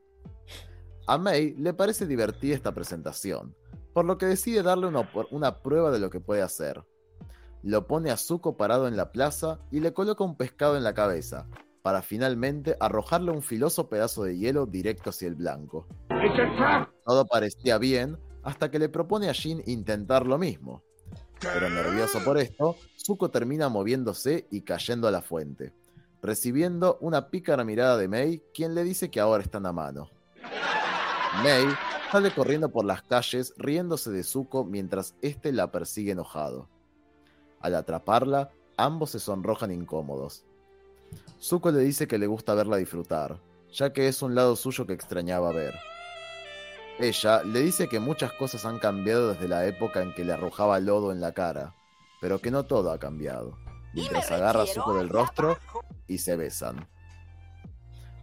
A 1.06 1.18
Mei 1.18 1.54
le 1.56 1.74
parece 1.74 2.06
divertida 2.06 2.54
esta 2.54 2.74
presentación, 2.74 3.54
por 3.94 4.04
lo 4.04 4.18
que 4.18 4.26
decide 4.26 4.62
darle 4.62 4.88
una, 4.88 5.08
una 5.30 5.62
prueba 5.62 5.92
de 5.92 6.00
lo 6.00 6.10
que 6.10 6.20
puede 6.20 6.42
hacer. 6.42 6.84
Lo 7.62 7.86
pone 7.86 8.10
a 8.10 8.16
Zuko 8.16 8.56
parado 8.56 8.88
en 8.88 8.96
la 8.96 9.12
plaza 9.12 9.60
y 9.70 9.80
le 9.80 9.92
coloca 9.92 10.24
un 10.24 10.36
pescado 10.36 10.76
en 10.76 10.82
la 10.82 10.94
cabeza, 10.94 11.48
para 11.82 12.02
finalmente 12.02 12.76
arrojarle 12.80 13.30
un 13.30 13.42
filoso 13.42 13.88
pedazo 13.88 14.24
de 14.24 14.36
hielo 14.36 14.66
directo 14.66 15.10
hacia 15.10 15.28
el 15.28 15.36
blanco. 15.36 15.86
Todo 17.06 17.24
parecía 17.26 17.78
bien 17.78 18.18
hasta 18.42 18.70
que 18.70 18.78
le 18.78 18.88
propone 18.88 19.28
a 19.28 19.32
Jin 19.32 19.62
intentar 19.66 20.26
lo 20.26 20.38
mismo. 20.38 20.82
Pero 21.40 21.70
nervioso 21.70 22.22
por 22.24 22.38
esto, 22.38 22.76
Zuko 22.96 23.30
termina 23.30 23.68
moviéndose 23.68 24.46
y 24.50 24.62
cayendo 24.62 25.06
a 25.06 25.10
la 25.10 25.22
fuente, 25.22 25.72
recibiendo 26.20 26.98
una 27.00 27.28
pícara 27.30 27.64
mirada 27.64 27.96
de 27.96 28.08
Mei, 28.08 28.42
quien 28.52 28.74
le 28.74 28.84
dice 28.84 29.10
que 29.10 29.20
ahora 29.20 29.42
están 29.42 29.66
a 29.66 29.72
mano. 29.72 30.10
Mei 31.42 31.66
sale 32.10 32.32
corriendo 32.32 32.70
por 32.70 32.84
las 32.84 33.02
calles 33.02 33.54
riéndose 33.56 34.10
de 34.10 34.24
Zuko 34.24 34.64
mientras 34.64 35.14
éste 35.22 35.52
la 35.52 35.70
persigue 35.70 36.12
enojado. 36.12 36.68
Al 37.60 37.74
atraparla, 37.74 38.50
ambos 38.76 39.10
se 39.10 39.20
sonrojan 39.20 39.70
incómodos. 39.70 40.44
Zuko 41.40 41.70
le 41.70 41.80
dice 41.80 42.08
que 42.08 42.18
le 42.18 42.26
gusta 42.26 42.54
verla 42.54 42.76
disfrutar, 42.76 43.38
ya 43.72 43.92
que 43.92 44.08
es 44.08 44.22
un 44.22 44.34
lado 44.34 44.56
suyo 44.56 44.86
que 44.86 44.92
extrañaba 44.92 45.52
ver. 45.52 45.74
Ella 47.00 47.44
le 47.44 47.60
dice 47.60 47.88
que 47.88 48.00
muchas 48.00 48.32
cosas 48.32 48.64
han 48.64 48.80
cambiado 48.80 49.32
desde 49.32 49.46
la 49.46 49.64
época 49.66 50.02
en 50.02 50.12
que 50.14 50.24
le 50.24 50.32
arrojaba 50.32 50.80
lodo 50.80 51.12
en 51.12 51.20
la 51.20 51.32
cara, 51.32 51.76
pero 52.20 52.40
que 52.40 52.50
no 52.50 52.64
todo 52.64 52.90
ha 52.90 52.98
cambiado, 52.98 53.56
mientras 53.94 54.32
agarra 54.32 54.62
a 54.62 54.66
Zuko 54.66 54.94
del 54.94 55.08
rostro 55.08 55.58
y 56.08 56.18
se 56.18 56.34
besan. 56.34 56.88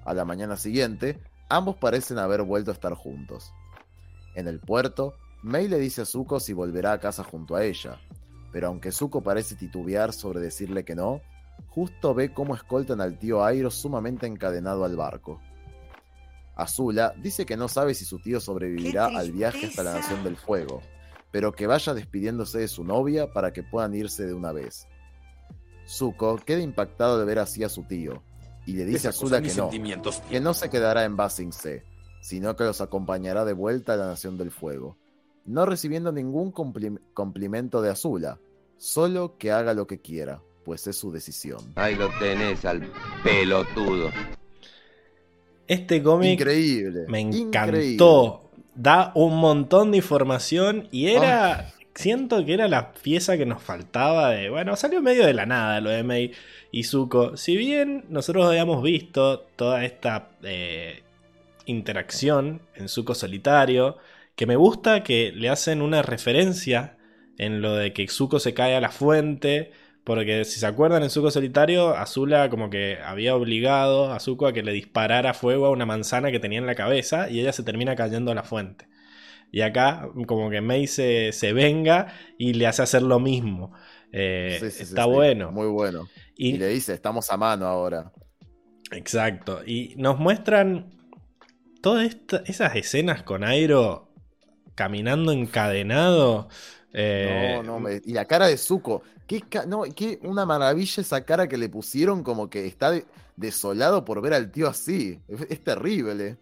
A 0.04 0.14
la 0.14 0.26
mañana 0.26 0.58
siguiente, 0.58 1.22
ambos 1.48 1.78
parecen 1.78 2.20
haber 2.20 2.42
vuelto 2.42 2.72
a 2.72 2.74
estar 2.74 2.94
juntos. 2.96 3.54
En 4.36 4.50
el 4.50 4.60
puerto, 4.60 5.14
Mei 5.42 5.70
le 5.70 5.80
dice 5.80 6.02
a 6.02 6.06
Zuko 6.06 6.42
si 6.42 6.52
volverá 6.52 6.92
a 6.92 7.00
casa 7.00 7.24
junto 7.24 7.56
a 7.56 7.64
ella, 7.64 8.02
pero 8.52 8.68
aunque 8.68 8.92
Zuko 8.92 9.22
parece 9.22 9.56
titubear 9.56 10.12
sobre 10.12 10.42
decirle 10.42 10.84
que 10.84 10.96
no, 10.96 11.22
justo 11.68 12.14
ve 12.14 12.34
cómo 12.34 12.56
escoltan 12.56 13.00
al 13.00 13.18
tío 13.20 13.42
Airo 13.42 13.72
sumamente 13.72 14.28
encadenado 14.28 14.84
al 14.84 14.98
barco. 14.98 15.40
Azula 16.56 17.14
dice 17.22 17.46
que 17.46 17.58
no 17.58 17.68
sabe 17.68 17.94
si 17.94 18.06
su 18.06 18.20
tío 18.20 18.40
sobrevivirá 18.40 19.08
al 19.08 19.32
viaje 19.32 19.68
hasta 19.68 19.84
la 19.84 19.96
Nación 19.96 20.24
del 20.24 20.38
Fuego, 20.38 20.82
pero 21.32 21.52
que 21.52 21.68
vaya 21.68 21.94
despidiéndose 21.94 22.60
de 22.60 22.68
su 22.68 22.84
novia 22.84 23.32
para 23.34 23.52
que 23.52 23.64
puedan 23.64 23.94
irse 23.94 24.26
de 24.26 24.34
una 24.34 24.52
vez. 24.52 24.88
Zuko 25.88 26.38
queda 26.38 26.62
impactado 26.62 27.20
de 27.20 27.26
ver 27.26 27.40
así 27.40 27.64
a 27.64 27.70
su 27.70 27.84
tío, 27.84 28.24
y 28.66 28.74
le 28.74 28.86
dice 28.86 29.08
a 29.08 29.10
Azula 29.10 29.42
que 29.42 29.54
no, 29.54 29.70
que 30.30 30.40
no 30.40 30.54
se 30.54 30.70
quedará 30.70 31.04
en 31.04 31.18
Basing 31.18 31.52
C, 31.52 31.84
sino 32.22 32.56
que 32.56 32.64
los 32.64 32.82
acompañará 32.82 33.46
de 33.46 33.54
vuelta 33.54 33.94
a 33.94 33.98
la 33.98 34.08
Nación 34.08 34.38
del 34.38 34.50
Fuego, 34.50 34.98
no 35.46 35.66
recibiendo 35.66 36.12
ningún 36.12 36.52
complim 36.52 37.00
complimento 37.14 37.82
de 37.82 37.90
Azula, 37.90 38.40
solo 38.78 39.38
que 39.38 39.52
haga 39.52 39.74
lo 39.74 39.88
que 39.88 40.00
quiera, 40.00 40.42
pues 40.64 40.88
es 40.88 40.98
su 40.98 41.12
decisión. 41.12 41.60
Ahí 41.76 41.96
lo 41.96 42.10
tenés 42.18 42.66
al 42.66 42.90
pelotudo. 43.24 44.10
Este 45.68 46.02
cómic 46.04 46.40
increíble, 46.40 47.06
me 47.08 47.22
increíble. 47.22 47.94
encantó. 47.94 48.42
Da 48.76 49.12
un 49.16 49.38
montón 49.38 49.92
de 49.92 49.98
información 49.98 50.88
y 50.92 51.08
era. 51.08 51.72
Siento 51.94 52.44
que 52.46 52.54
era 52.54 52.68
la 52.68 52.92
pieza 52.92 53.38
que 53.38 53.46
nos 53.46 53.64
faltaba 53.64 54.32
de. 54.32 54.50
Bueno, 54.50 54.76
salió 54.76 55.02
medio 55.02 55.26
de 55.26 55.34
la 55.34 55.46
nada 55.46 55.80
lo 55.80 55.90
de 55.90 56.04
Mei 56.04 56.32
y 56.72 56.84
Zuko. 56.84 57.38
Si 57.38 57.56
bien 57.56 58.04
nosotros 58.10 58.46
habíamos 58.46 58.84
visto 58.84 59.40
toda 59.56 59.86
esta 59.86 60.28
eh, 60.44 61.04
interacción 61.66 62.62
en 62.76 62.90
Zuko 62.90 63.16
solitario, 63.16 63.98
que 64.36 64.46
me 64.46 64.58
gusta 64.58 65.04
que 65.04 65.32
le 65.34 65.48
hacen 65.48 65.82
una 65.82 66.02
referencia 66.02 66.98
en 67.38 67.62
lo 67.62 67.76
de 67.76 67.94
que 67.94 68.08
Zuko 68.10 68.40
se 68.40 68.54
cae 68.54 68.76
a 68.76 68.82
la 68.82 68.92
fuente 68.92 69.72
Porque 70.06 70.46
si 70.46 70.60
se 70.60 70.68
acuerdan 70.68 71.04
en 71.04 71.10
Zuko 71.10 71.32
Solitario, 71.32 71.96
Azula 71.98 72.50
como 72.50 72.70
que 72.70 73.00
había 73.04 73.36
obligado 73.36 74.14
a 74.14 74.20
Zuko 74.20 74.46
a 74.48 74.54
que 74.54 74.62
le 74.64 74.72
disparara 74.72 75.34
fuego 75.34 75.66
a 75.66 75.72
una 75.72 75.86
manzana 75.86 76.32
que 76.32 76.40
tenía 76.40 76.60
en 76.60 76.68
la 76.68 76.76
cabeza 76.76 77.30
y 77.30 77.40
ella 77.42 77.52
se 77.52 77.64
termina 77.64 77.96
cayendo 77.96 78.32
a 78.32 78.36
la 78.36 78.44
fuente. 78.44 78.88
Y 79.52 79.62
acá 79.62 80.08
como 80.28 80.50
que 80.50 80.62
Mei 80.62 80.86
se, 80.88 81.32
se 81.32 81.54
venga 81.54 82.14
y 82.38 82.54
le 82.54 82.68
hace 82.68 82.84
hacer 82.84 83.02
lo 83.02 83.20
mismo. 83.20 83.74
Eh, 84.12 84.58
Sí, 84.62 84.70
sí, 84.72 84.84
está 84.84 85.04
sí. 85.06 85.10
bueno. 85.10 85.52
Muy 85.52 85.68
bueno. 85.68 86.08
Y- 86.38 86.50
Y, 86.56 86.58
le 86.60 86.68
dice, 86.68 86.94
estamos 86.94 87.32
a 87.32 87.38
mano 87.38 87.66
ahora. 87.66 88.12
Exacto. 88.92 89.62
Y 89.66 89.96
nos 89.98 90.20
muestran 90.20 90.92
todas 91.82 92.16
esas 92.46 92.76
escenas 92.76 93.24
con 93.24 93.44
Airo 93.44 94.12
caminando 94.76 95.32
encadenado. 95.32 96.48
eh, 96.94 97.54
No, 97.58 97.64
no, 97.64 97.80
me- 97.80 98.02
y 98.06 98.14
la 98.14 98.26
cara 98.26 98.48
de 98.48 98.58
Zuko. 98.58 99.02
Qué, 99.28 99.42
no, 99.68 99.84
qué 99.96 100.20
una 100.24 100.46
maravilla 100.46 101.02
esa 101.02 101.26
cara 101.26 101.48
que 101.48 101.58
le 101.58 101.70
pusieron 101.70 102.24
como 102.24 102.50
que 102.50 102.66
está 102.68 102.92
de- 102.92 103.06
desolado 103.36 104.06
por 104.06 104.22
ver 104.22 104.34
al 104.34 104.52
tío 104.52 104.68
así. 104.68 105.20
Es, 105.28 105.42
es 105.50 105.64
terrible. 105.64 106.38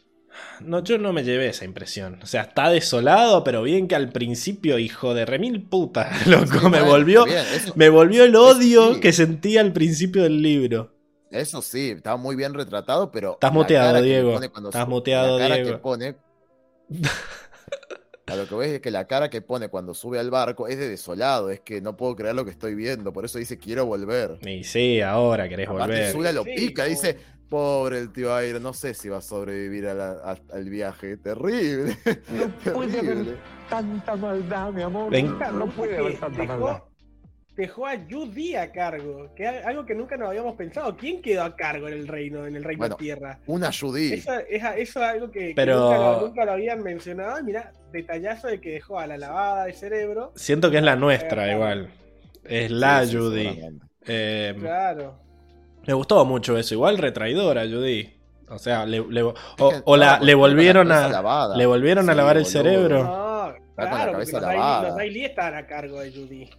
No, 0.62 0.84
yo 0.84 0.98
no 0.98 1.14
me 1.14 1.24
llevé 1.24 1.48
esa 1.50 1.64
impresión. 1.64 2.20
O 2.24 2.26
sea, 2.26 2.42
está 2.42 2.70
desolado, 2.70 3.44
pero 3.44 3.62
bien 3.64 3.88
que 3.88 3.95
al 3.95 4.10
principio, 4.10 4.80
hijo 4.80 5.14
de 5.14 5.26
remil 5.26 5.62
puta, 5.64 6.10
loco, 6.26 6.70
me 6.70 6.80
bueno, 6.80 6.86
volvió, 6.88 7.26
está 7.28 7.42
bien, 7.44 7.56
eso- 7.56 7.74
me 7.76 7.90
volvió 7.90 8.24
el 8.26 8.36
odio 8.36 8.95
sí. 8.95 9.00
que 9.00 9.14
sentía 9.14 9.62
al 9.62 9.72
principio 9.74 10.24
del 10.24 10.42
libro. 10.42 10.92
Eso 11.30 11.62
sí, 11.62 11.92
está 11.92 12.16
muy 12.16 12.36
bien 12.36 12.53
retratado, 12.53 13.12
pero. 13.12 13.34
Estás 13.34 13.52
le 13.53 14.02
Diego. 14.02 14.40
Estás 14.42 14.88
cara 14.88 15.48
Diego. 15.64 15.70
A 18.27 18.35
lo 18.35 18.48
que 18.48 18.56
ves 18.56 18.72
es 18.72 18.80
que 18.82 18.90
la 18.90 19.06
cara 19.06 19.30
que 19.30 19.42
pone 19.42 19.68
cuando 19.68 19.93
sube 19.93 20.18
al 20.19 20.30
barco 20.32 20.68
es 20.68 20.77
de 20.77 20.88
desolado, 20.88 21.50
es 21.50 21.60
que 21.60 21.82
no 21.82 21.98
puedo 21.98 22.16
creer 22.16 22.35
lo 22.35 22.45
que 22.45 22.52
estoy 22.52 22.74
viendo, 22.74 23.11
por 23.11 23.26
eso 23.26 23.38
dice 23.38 23.58
quiero 23.58 23.85
volver. 23.85 24.38
Y 24.48 24.64
sí, 24.64 25.02
ahora 25.02 25.50
querés 25.50 25.68
Aparte, 25.68 25.88
volver. 25.93 26.11
Zula 26.11 26.32
lo 26.32 26.43
Sí, 26.43 26.53
pica, 26.56 26.85
dice, 26.85 27.18
pobre 27.50 28.00
el 28.00 28.14
tío 28.14 28.34
Aire, 28.34 28.60
no 28.61 28.74
sé 28.74 28.93
si 28.93 29.10
va 29.10 29.18
a 29.18 29.22
sobrevivir 29.22 29.88
a 29.88 29.93
la- 29.93 30.11
a- 30.24 30.38
al 30.56 30.69
viaje. 30.69 31.18
Terrible. 31.18 31.98
No 32.66 32.74
puede 32.74 33.00
haber 33.00 33.38
tanta 33.69 34.16
maldad, 34.16 34.72
mi 34.72 34.82
amor. 34.84 35.11
Ven- 35.11 35.38
No 35.53 35.68
puede 35.68 35.98
haber 35.98 36.18
tanta 36.18 36.43
maldad. 36.45 36.84
Dejó, 37.56 37.86
a 37.88 37.94
Judy 38.10 38.56
a 38.56 38.72
cargo, 38.72 39.30
que 39.36 39.44
es 39.44 39.66
algo 39.66 39.86
que 39.86 39.94
nunca 39.96 40.18
nos 40.18 40.30
habíamos 40.30 40.56
pensado. 40.56 40.96
¿Quién 40.98 41.22
quedó 41.22 41.44
a 41.44 41.56
cargo 41.56 41.88
en 41.88 41.94
el 41.94 42.08
reino, 42.08 42.46
en 42.48 42.56
el 42.56 42.64
reino 42.64 42.80
Bueno, 42.80 42.96
tierra? 42.96 43.40
Una 43.48 43.72
Judy. 43.72 44.14
Eso, 44.14 44.34
es, 44.50 44.64
eso 44.78 45.00
es 45.04 45.06
algo 45.10 45.32
que, 45.32 45.50
que 45.50 45.54
Pero- 45.56 45.80
nunca, 45.80 45.98
lo, 45.98 46.22
nunca 46.28 46.46
lo 46.46 46.52
habían 46.54 46.82
mencionado. 46.84 47.40
Y 47.40 47.44
Mirá, 47.44 47.72
detallazo 47.92 48.48
de 48.48 48.60
que 48.60 48.72
dejó 48.72 49.00
a 49.00 49.08
la 49.08 49.18
lavada 49.18 49.66
de 49.66 49.74
cerebro. 49.74 50.32
Siento 50.36 50.72
que 50.72 50.78
es 50.78 50.84
la 50.84 50.96
nuestra 50.96 51.44
Claro. 51.44 51.52
igual. 51.54 51.90
Es 52.44 52.72
la 52.72 53.06
Sí, 53.06 53.16
Judy. 53.16 53.60
Eh, 54.08 54.56
Claro. 54.60 55.20
Me 55.86 55.94
gustó 55.94 56.24
mucho 56.26 56.58
eso. 56.58 56.74
Igual 56.74 56.98
retraidora, 56.98 57.64
Judy. 57.64 58.10
O 58.50 58.58
sea, 58.60 58.86
le, 58.86 59.00
le- 59.10 59.24
o, 59.24 59.98
la, 59.98 60.20
le 60.20 60.32
la 60.34 60.36
volvieron 60.38 60.92
a. 60.92 61.56
Le 61.56 61.66
volvieron 61.66 62.10
a 62.10 62.14
lavar 62.14 62.38
el 62.38 62.46
cerebro. 62.46 63.04
No, 63.04 63.48
la 63.48 63.56
claro, 63.76 64.12
porque 64.14 64.32
cabeza 64.32 64.40
lavada. 64.42 64.88
los 64.90 64.98
Daily 64.98 65.26
estaban 65.26 65.56
a 65.56 65.66
cargo 65.68 66.00
de 66.02 66.12
Judy. 66.12 66.50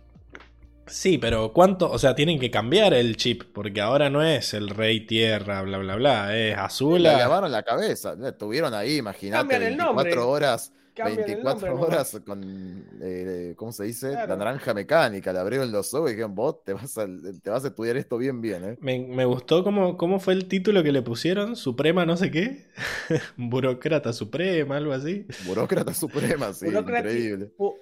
Sí, 0.87 1.19
pero 1.19 1.53
¿cuánto? 1.53 1.91
O 1.91 1.99
sea, 1.99 2.15
tienen 2.15 2.39
que 2.39 2.51
cambiar 2.51 2.93
el 2.95 3.17
chip. 3.17 3.43
Porque 3.53 3.81
ahora 3.81 4.11
no 4.11 4.23
es 4.23 4.55
el 4.55 4.69
rey 4.69 5.07
tierra, 5.07 5.63
bla, 5.63 5.79
bla, 5.79 5.97
bla. 5.97 6.37
Es 6.37 6.51
Le 6.51 6.55
Azula. 6.55 7.17
lavaron 7.19 7.51
la 7.53 7.63
cabeza. 7.63 8.15
le 8.15 8.29
Estuvieron 8.29 8.75
ahí, 8.75 8.97
imagínate, 8.99 9.41
Cambian 9.41 9.63
el 9.63 9.69
24 9.77 9.95
nombre. 9.95 10.19
horas. 10.19 10.73
Cambian 10.95 11.19
el 11.21 11.25
24 11.27 11.69
nombre 11.71 11.87
horas 11.89 12.21
con, 12.25 12.85
eh, 13.03 13.55
¿cómo 13.57 13.73
se 13.73 13.83
dice? 13.85 14.11
Claro. 14.11 14.29
La 14.29 14.37
naranja 14.37 14.75
mecánica, 14.75 15.33
le 15.33 15.41
abrieron 15.41 15.73
los 15.73 15.93
ojos 15.93 16.11
y 16.11 16.13
dijeron, 16.13 16.37
vos 16.37 16.63
te 16.65 16.73
vas 16.73 16.97
a, 16.99 17.07
te 17.43 17.51
vas 17.51 17.65
a 17.65 17.69
estudiar 17.69 17.97
esto 17.97 18.17
bien, 18.17 18.41
bien, 18.41 18.65
¿eh? 18.65 18.77
Me, 18.81 19.01
me 19.01 19.25
gustó 19.25 19.65
cómo, 19.65 19.97
cómo 19.97 20.21
fue 20.21 20.35
el 20.35 20.47
título 20.47 20.85
que 20.85 20.93
le 20.93 21.03
pusieron. 21.03 21.57
Suprema, 21.57 22.07
no 22.07 22.17
sé 22.17 22.31
qué. 22.31 22.67
Burócrata 23.37 24.13
Suprema, 24.13 24.77
algo 24.77 24.93
así. 24.93 25.27
Burócrata 25.47 25.93
suprema, 25.95 26.53
sí, 26.53 26.67
increíble. 26.69 27.51
Bu- 27.59 27.75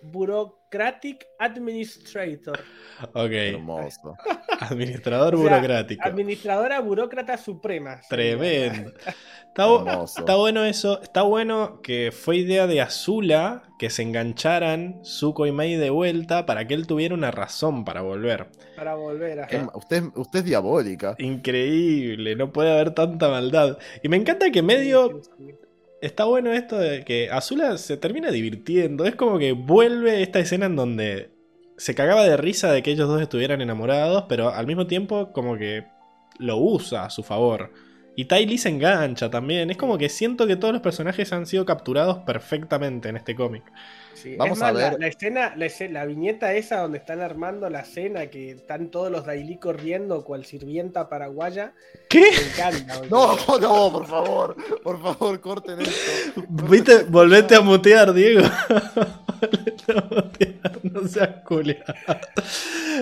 Bureaucratic 0.72 1.26
Administrator. 1.38 2.58
Ok. 3.12 3.30
Hermoso. 3.32 4.14
Administrador 4.60 5.34
O 5.34 5.38
sea, 5.42 5.50
burocrático. 5.50 6.02
Administradora 6.02 6.80
burócrata 6.80 7.36
suprema. 7.36 8.00
Tremendo. 8.08 8.92
Está, 9.52 10.34
bueno 10.36 10.64
eso. 10.64 11.02
Está 11.02 11.22
bueno 11.22 11.82
que 11.82 12.10
fue 12.10 12.38
idea 12.38 12.66
de 12.66 12.80
Azula 12.80 13.64
que 13.78 13.90
se 13.90 14.00
engancharan 14.02 15.02
Zuko 15.04 15.46
y 15.46 15.52
Mei 15.52 15.76
de 15.76 15.90
vuelta 15.90 16.46
para 16.46 16.66
que 16.66 16.72
él 16.72 16.86
tuviera 16.86 17.14
una 17.14 17.30
razón 17.30 17.84
para 17.84 18.00
volver. 18.00 18.46
Para 18.74 18.94
volver 18.94 19.40
a. 19.40 19.46
Qué 19.48 19.58
ma- 19.58 19.72
Usted, 19.74 20.04
usted 20.14 20.38
es 20.38 20.44
diabólica. 20.46 21.16
Increíble, 21.18 22.34
no 22.34 22.50
puede 22.50 22.72
haber 22.72 22.92
tanta 22.92 23.28
maldad. 23.28 23.76
Y 24.02 24.08
me 24.08 24.16
encanta 24.16 24.50
que 24.50 24.62
medio 24.62 25.20
está 26.02 26.24
bueno 26.24 26.52
esto 26.52 26.76
de 26.78 27.04
que 27.04 27.30
Azula 27.30 27.78
se 27.78 27.96
termina 27.96 28.30
divirtiendo. 28.30 29.06
Es 29.06 29.14
como 29.14 29.38
que 29.38 29.52
vuelve 29.52 30.22
esta 30.22 30.40
escena 30.40 30.66
en 30.66 30.76
donde 30.76 31.30
se 31.78 31.94
cagaba 31.94 32.24
de 32.24 32.36
risa 32.36 32.70
de 32.70 32.82
que 32.82 32.90
ellos 32.90 33.08
dos 33.08 33.22
estuvieran 33.22 33.60
enamorados, 33.62 34.24
pero 34.28 34.50
al 34.50 34.66
mismo 34.66 34.86
tiempo 34.86 35.32
como 35.32 35.56
que 35.56 35.86
lo 36.38 36.58
usa 36.58 37.04
a 37.04 37.10
su 37.10 37.22
favor. 37.22 37.72
Y 38.16 38.26
Ty 38.26 38.44
Lee 38.46 38.58
se 38.58 38.68
engancha 38.68 39.30
también. 39.30 39.70
Es 39.70 39.76
como 39.76 39.96
que 39.96 40.08
siento 40.08 40.46
que 40.46 40.56
todos 40.56 40.74
los 40.74 40.82
personajes 40.82 41.32
han 41.32 41.46
sido 41.46 41.64
capturados 41.64 42.18
perfectamente 42.18 43.08
en 43.08 43.16
este 43.16 43.34
cómic. 43.34 43.62
Sí, 44.14 44.36
Vamos 44.36 44.58
es 44.58 44.60
más, 44.60 44.70
a 44.70 44.72
ver. 44.72 44.92
La, 44.92 44.98
la 44.98 45.06
escena, 45.08 45.54
la, 45.56 45.66
escena- 45.66 45.92
la 46.00 46.06
viñeta 46.06 46.54
esa 46.54 46.80
donde 46.80 46.98
están 46.98 47.20
armando 47.20 47.68
la 47.70 47.84
cena, 47.84 48.26
que 48.26 48.50
están 48.52 48.90
todos 48.90 49.10
los 49.10 49.24
Daily 49.26 49.56
corriendo 49.56 50.22
cual 50.24 50.44
sirvienta 50.44 51.08
paraguaya. 51.08 51.72
¿Qué? 52.08 52.20
Me 52.30 52.48
encanta. 52.50 53.00
No, 53.10 53.36
no, 53.58 53.92
por 53.92 54.06
favor, 54.06 54.56
por 54.82 55.02
favor, 55.02 55.40
corten 55.40 55.80
esto. 55.80 56.42
¿Viste? 56.48 57.04
Volvete 57.04 57.54
a 57.56 57.60
mutear, 57.60 58.12
Diego. 58.12 58.42
Volvete 59.40 59.92
a 59.92 60.04
mutear, 60.14 60.78
no 60.84 61.08
seas 61.08 61.30
culiado. 61.44 61.82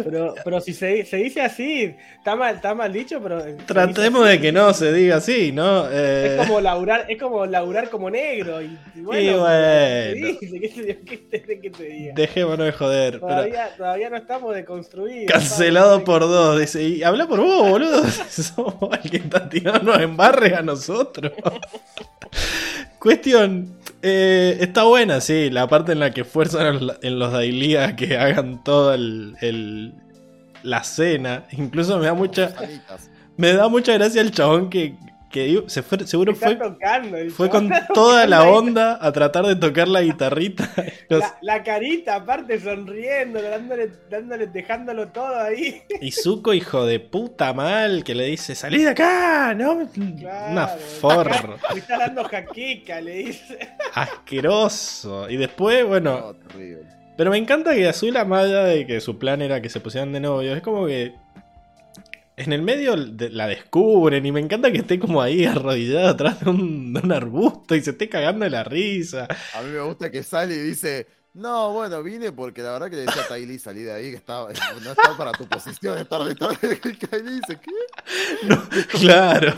Pero, 0.04 0.34
pero 0.44 0.60
si 0.60 0.72
se, 0.72 1.04
se 1.04 1.16
dice 1.16 1.42
así, 1.42 1.94
está 2.16 2.36
mal, 2.36 2.54
está 2.56 2.74
mal 2.74 2.92
dicho, 2.92 3.20
pero. 3.22 3.42
Tratemos 3.66 4.26
de 4.28 4.40
que 4.40 4.52
no 4.52 4.72
se 4.72 4.92
diga 4.92 5.16
así, 5.16 5.52
¿no? 5.52 5.86
Eh, 5.90 6.38
Es 6.40 6.46
como 6.46 6.60
laburar, 6.60 7.06
es 7.08 7.18
como 7.20 7.44
laburar 7.46 7.90
como 7.90 8.08
negro. 8.08 8.62
Y, 8.62 8.78
y 8.94 9.00
bueno, 9.00 9.20
Y 9.20 9.34
bueno. 9.34 10.38
se 10.40 10.46
dice, 10.58 10.99
¿qué 11.04 11.16
te, 11.18 11.60
qué 11.60 11.70
te- 11.70 11.84
diga? 11.84 12.14
Dejémonos 12.14 12.66
de 12.66 12.72
joder. 12.72 13.12
Pero 13.14 13.26
Todavía, 13.26 13.76
todavía 13.76 14.10
no 14.10 14.16
estamos 14.16 14.54
deconstruidos. 14.54 15.30
cancelado 15.32 16.04
por 16.04 16.20
dos. 16.22 16.58
Dice, 16.60 16.82
y 16.82 17.02
habla 17.02 17.26
por 17.26 17.40
vos, 17.40 17.68
boludo. 17.68 18.02
Somos 18.28 18.74
alguien 18.92 19.24
está 19.24 19.48
tirándonos 19.48 20.00
en 20.00 20.16
barres 20.16 20.52
a 20.54 20.62
nosotros. 20.62 21.32
Cuestión. 22.98 23.76
eh, 24.02 24.56
está 24.60 24.84
buena, 24.84 25.20
sí, 25.20 25.50
la 25.50 25.66
parte 25.68 25.92
en 25.92 26.00
la 26.00 26.10
que 26.10 26.24
fuerzan 26.24 26.80
en 27.02 27.18
los 27.18 27.32
Daily 27.32 27.76
a 27.76 27.96
que 27.96 28.16
hagan 28.16 28.62
toda 28.64 28.94
el, 28.94 29.36
el- 29.40 29.94
la 30.62 30.84
cena. 30.84 31.46
Incluso 31.52 31.98
me 31.98 32.06
da 32.06 32.14
mucha. 32.14 32.54
Me 33.36 33.52
da 33.54 33.68
mucha 33.68 33.94
gracia 33.94 34.20
el 34.20 34.30
chabón 34.32 34.68
que, 34.68 34.94
que 35.30 35.62
se 35.68 35.82
fue, 35.82 36.06
seguro 36.06 36.34
fue, 36.34 36.56
tocando, 36.56 37.16
fue 37.30 37.48
con 37.48 37.70
toda 37.94 38.26
la 38.26 38.42
onda 38.50 38.98
a 39.00 39.12
tratar 39.12 39.46
de 39.46 39.56
tocar 39.56 39.86
la 39.88 40.02
guitarrita. 40.02 40.68
Los- 41.08 41.20
La, 41.20 41.38
la 41.40 41.62
carita, 41.62 42.16
aparte, 42.16 42.58
sonriendo, 42.60 43.40
dándole, 43.40 43.90
dándole, 44.10 44.46
dejándolo 44.48 45.08
todo 45.08 45.40
ahí. 45.40 45.82
Y 46.00 46.10
Zuko, 46.12 46.52
hijo 46.52 46.84
de 46.84 47.00
puta 47.00 47.52
mal, 47.52 48.02
que 48.04 48.14
le 48.14 48.24
dice, 48.26 48.54
salí 48.54 48.82
de 48.82 48.90
acá, 48.90 49.54
¿no? 49.54 49.88
Una 50.50 50.66
forra, 50.68 51.56
Le 51.74 51.78
está 51.80 51.98
dando 51.98 52.24
jaqueca, 52.24 53.00
le 53.00 53.12
dice. 53.14 53.58
asqueroso. 53.94 55.28
Y 55.30 55.36
después, 55.36 55.86
bueno, 55.86 56.34
No, 56.54 56.80
pero 57.16 57.30
me 57.30 57.38
encanta 57.38 57.74
que 57.74 57.86
Azula, 57.88 58.24
más 58.24 58.44
allá 58.46 58.64
de 58.64 58.86
que 58.86 59.00
su 59.00 59.18
plan 59.18 59.42
era 59.42 59.60
que 59.60 59.68
se 59.68 59.80
pusieran 59.80 60.12
de 60.12 60.20
novios, 60.20 60.56
es 60.56 60.62
como 60.62 60.86
que 60.86 61.12
en 62.44 62.52
el 62.52 62.62
medio 62.62 62.96
la 62.96 63.46
descubren 63.46 64.24
y 64.24 64.32
me 64.32 64.40
encanta 64.40 64.72
que 64.72 64.78
esté 64.78 64.98
como 64.98 65.20
ahí 65.20 65.44
arrodillada 65.44 66.10
atrás 66.10 66.40
de 66.40 66.50
un, 66.50 66.94
de 66.94 67.00
un 67.00 67.12
arbusto 67.12 67.74
y 67.74 67.82
se 67.82 67.90
esté 67.90 68.08
cagando 68.08 68.44
de 68.44 68.50
la 68.50 68.64
risa. 68.64 69.28
A 69.54 69.62
mí 69.62 69.70
me 69.70 69.80
gusta 69.80 70.10
que 70.10 70.22
sale 70.22 70.54
y 70.54 70.58
dice, 70.58 71.06
no, 71.32 71.72
bueno, 71.72 72.02
vine 72.02 72.32
porque 72.32 72.60
la 72.60 72.72
verdad 72.72 72.90
que 72.90 72.96
le 72.96 73.02
decía 73.02 73.22
a 73.22 73.28
Tylee, 73.28 73.58
salí 73.60 73.82
de 73.82 73.92
ahí, 73.92 74.10
que 74.10 74.16
estaba, 74.16 74.50
no 74.82 74.90
está 74.90 75.16
para 75.16 75.30
tu 75.30 75.46
posición 75.46 75.96
estar 75.98 76.24
detrás 76.24 76.60
de 76.60 76.76
Kylie. 76.80 77.30
dice, 77.40 77.60
¿qué? 77.60 78.86
Claro, 78.98 79.54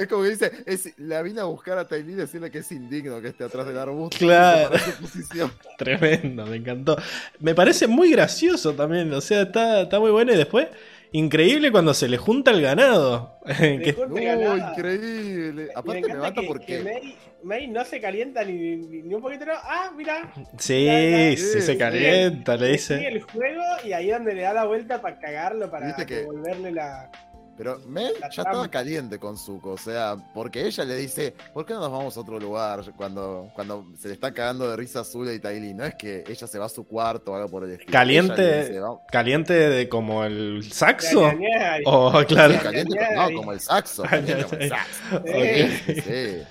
Es 0.00 0.08
como 0.08 0.24
que 0.24 0.30
dice, 0.30 0.52
es, 0.66 0.98
la 0.98 1.22
vine 1.22 1.40
a 1.40 1.44
buscar 1.44 1.78
a 1.78 1.86
Tylee 1.86 2.12
y 2.12 2.16
decirle 2.16 2.50
que 2.50 2.58
es 2.58 2.72
indigno 2.72 3.20
que 3.20 3.28
esté 3.28 3.44
atrás 3.44 3.66
del 3.66 3.78
arbusto. 3.78 4.18
Claro. 4.18 4.70
Para 4.70 4.84
su 4.84 4.92
posición. 5.00 5.52
tremendo, 5.78 6.44
me 6.44 6.56
encantó. 6.56 6.96
Me 7.38 7.54
parece 7.54 7.86
muy 7.86 8.10
gracioso 8.10 8.72
también, 8.72 9.12
o 9.12 9.20
sea, 9.20 9.42
está, 9.42 9.82
está 9.82 10.00
muy 10.00 10.10
bueno 10.10 10.32
y 10.32 10.36
después 10.36 10.66
increíble 11.12 11.70
cuando 11.72 11.94
se 11.94 12.08
le 12.08 12.16
junta 12.16 12.50
el 12.50 12.62
ganado. 12.62 13.38
Que- 13.46 13.96
No, 14.08 14.14
ganado. 14.14 14.56
increíble. 14.72 15.64
Me 15.66 15.70
Aparte 15.74 15.92
me 15.92 15.98
encanta 16.08 16.18
mata 16.28 16.40
que, 16.40 16.46
porque. 16.46 16.66
que 16.66 16.82
May, 16.82 17.16
May 17.42 17.68
no 17.68 17.84
se 17.84 18.00
calienta 18.00 18.44
ni, 18.44 18.52
ni, 18.76 19.02
ni 19.02 19.14
un 19.14 19.22
poquito. 19.22 19.46
No. 19.46 19.52
Ah, 19.54 19.92
mira. 19.96 20.32
sí, 20.58 21.34
sí, 21.36 21.60
se 21.60 21.72
sí. 21.72 21.78
calienta, 21.78 22.56
le 22.56 22.76
Sigue 22.78 22.96
dice. 22.98 23.08
el 23.08 23.22
juego 23.22 23.62
y 23.84 23.92
ahí 23.92 24.10
es 24.10 24.16
donde 24.16 24.34
le 24.34 24.42
da 24.42 24.52
la 24.52 24.64
vuelta 24.64 25.00
para 25.00 25.18
cagarlo, 25.18 25.70
para 25.70 25.92
devolverle 25.92 26.72
la. 26.72 27.10
Pero 27.56 27.78
Mel 27.86 28.14
ya 28.20 28.42
estaba 28.42 28.68
caliente 28.68 29.18
con 29.18 29.38
Zuko, 29.38 29.72
o 29.72 29.78
sea, 29.78 30.16
porque 30.34 30.66
ella 30.66 30.84
le 30.84 30.96
dice, 30.96 31.34
¿por 31.54 31.64
qué 31.64 31.72
no 31.72 31.80
nos 31.80 31.90
vamos 31.90 32.16
a 32.16 32.20
otro 32.20 32.38
lugar? 32.38 32.82
Cuando, 32.96 33.50
cuando 33.54 33.86
se 33.98 34.08
le 34.08 34.14
está 34.14 34.32
cagando 34.32 34.68
de 34.68 34.76
risa 34.76 35.04
Zula 35.04 35.32
y 35.32 35.40
Tylee, 35.40 35.72
no 35.72 35.84
es 35.84 35.94
que 35.94 36.24
ella 36.28 36.46
se 36.46 36.58
va 36.58 36.66
a 36.66 36.68
su 36.68 36.86
cuarto 36.86 37.32
o 37.32 37.34
algo 37.34 37.48
por 37.48 37.64
el 37.64 37.72
estilo. 37.72 37.90
Caliente. 37.92 38.78
Caliente 39.10 39.54
de 39.54 39.88
como 39.88 40.24
el 40.24 40.70
saxo. 40.70 41.30
Oh, 41.86 42.22
claro. 42.26 42.54
Sí, 42.54 42.60
caliente, 42.60 42.98
no, 43.14 43.36
como 43.36 43.52
el 43.52 43.60
saxo. 43.60 44.02
caliente 44.08 44.44
como 44.44 44.62
el 44.62 44.68
saxo. 44.68 45.22
Sí. 45.24 46.02
Sí. 46.02 46.42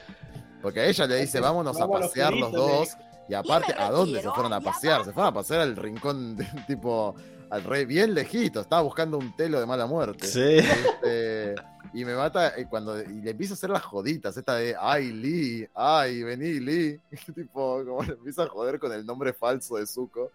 Porque 0.62 0.90
ella 0.90 1.06
le 1.06 1.18
dice, 1.18 1.40
vámonos 1.40 1.80
a 1.80 1.88
pasear 1.88 2.34
los 2.34 2.52
dos. 2.52 2.98
Y 3.28 3.34
aparte, 3.34 3.74
¿a 3.78 3.92
dónde 3.92 4.22
se 4.22 4.30
fueron 4.32 4.54
a 4.54 4.62
pasear? 4.62 5.06
Se 5.06 5.12
fueron 5.14 5.32
a 5.32 5.34
pasear 5.34 5.62
al 5.62 5.76
rincón, 5.76 6.36
de, 6.36 6.46
tipo, 6.68 7.16
al 7.50 7.64
rey, 7.64 7.86
bien 7.86 8.14
lejito. 8.14 8.62
Estaba 8.62 8.82
buscando 8.82 9.18
un 9.18 9.36
telo 9.36 9.60
de 9.60 9.66
mala 9.66 9.86
muerte. 9.86 10.28
Sí. 10.28 10.58
Este, 10.58 11.56
y 11.94 12.04
me 12.04 12.16
mata 12.16 12.58
eh, 12.58 12.68
cuando 12.70 13.02
y 13.02 13.22
le 13.22 13.32
empieza 13.32 13.54
a 13.54 13.56
hacer 13.56 13.70
las 13.70 13.84
joditas, 13.84 14.36
esta 14.36 14.56
de 14.56 14.76
ay 14.80 15.12
Lee, 15.12 15.70
ay, 15.74 16.24
vení 16.24 16.60
Lee. 16.60 17.00
tipo, 17.36 17.84
como 17.86 18.04
le 18.04 18.14
empieza 18.14 18.44
a 18.44 18.48
joder 18.48 18.80
con 18.80 18.92
el 18.92 19.06
nombre 19.06 19.34
falso 19.34 19.78
de 19.78 19.88
Zuko. 19.88 20.32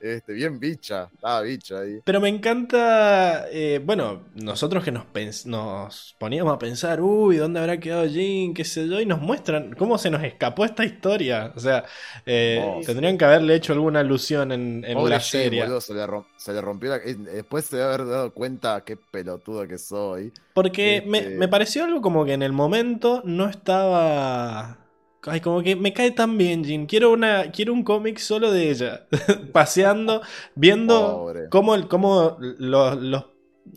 Este, 0.00 0.32
bien 0.32 0.58
bicha, 0.58 1.10
estaba 1.12 1.42
bicha 1.42 1.80
ahí. 1.80 2.00
Pero 2.04 2.20
me 2.20 2.30
encanta, 2.30 3.46
eh, 3.50 3.82
bueno, 3.84 4.22
nosotros 4.34 4.82
que 4.82 4.90
nos, 4.90 5.04
nos 5.44 6.16
poníamos 6.18 6.54
a 6.54 6.58
pensar, 6.58 7.02
uy, 7.02 7.36
¿dónde 7.36 7.60
habrá 7.60 7.78
quedado 7.78 8.08
Jin? 8.08 8.54
¿Qué 8.54 8.64
sé 8.64 8.88
yo? 8.88 8.98
Y 8.98 9.04
nos 9.04 9.20
muestran 9.20 9.74
cómo 9.74 9.98
se 9.98 10.08
nos 10.10 10.22
escapó 10.24 10.64
esta 10.64 10.84
historia. 10.86 11.52
O 11.54 11.60
sea, 11.60 11.84
eh, 12.24 12.62
Oh, 12.64 12.80
tendrían 12.84 13.18
que 13.18 13.26
haberle 13.26 13.54
hecho 13.56 13.74
alguna 13.74 14.00
alusión 14.00 14.52
en, 14.52 14.84
en 14.86 14.94
Pobre 14.94 15.10
la 15.10 15.20
Jin, 15.20 15.30
serie. 15.42 15.62
boludo, 15.64 15.80
se, 15.82 15.92
le 15.94 16.06
rom- 16.06 16.26
se 16.36 16.52
le 16.54 16.60
rompió 16.62 16.90
la. 16.90 16.98
Después 16.98 17.66
se 17.66 17.76
debe 17.76 17.88
haber 17.92 18.06
dado 18.06 18.32
cuenta 18.32 18.82
qué 18.84 18.96
pelotudo 18.96 19.68
que 19.68 19.76
soy. 19.76 20.32
Porque 20.54 21.04
me, 21.06 21.18
Este- 21.18 21.36
me 21.36 21.46
pareció 21.48 21.84
algo 21.84 22.00
como 22.00 22.24
que 22.24 22.32
en 22.32 22.42
el 22.42 22.52
momento 22.52 23.20
no 23.26 23.50
estaba. 23.50 24.78
Ay, 25.26 25.40
como 25.40 25.62
que 25.62 25.76
me 25.76 25.92
cae 25.92 26.10
tan 26.12 26.38
bien, 26.38 26.64
Jin. 26.64 26.86
Quiero 26.86 27.12
una, 27.12 27.50
quiero 27.50 27.72
un 27.74 27.82
cómic 27.84 28.18
solo 28.18 28.50
de 28.52 28.70
ella. 28.70 29.06
Paseando, 29.52 30.22
viendo 30.54 30.98
Pobre. 31.18 31.48
cómo, 31.50 31.74
el- 31.74 31.88
cómo 31.88 32.38
los, 32.40 32.96
los, 33.02 33.24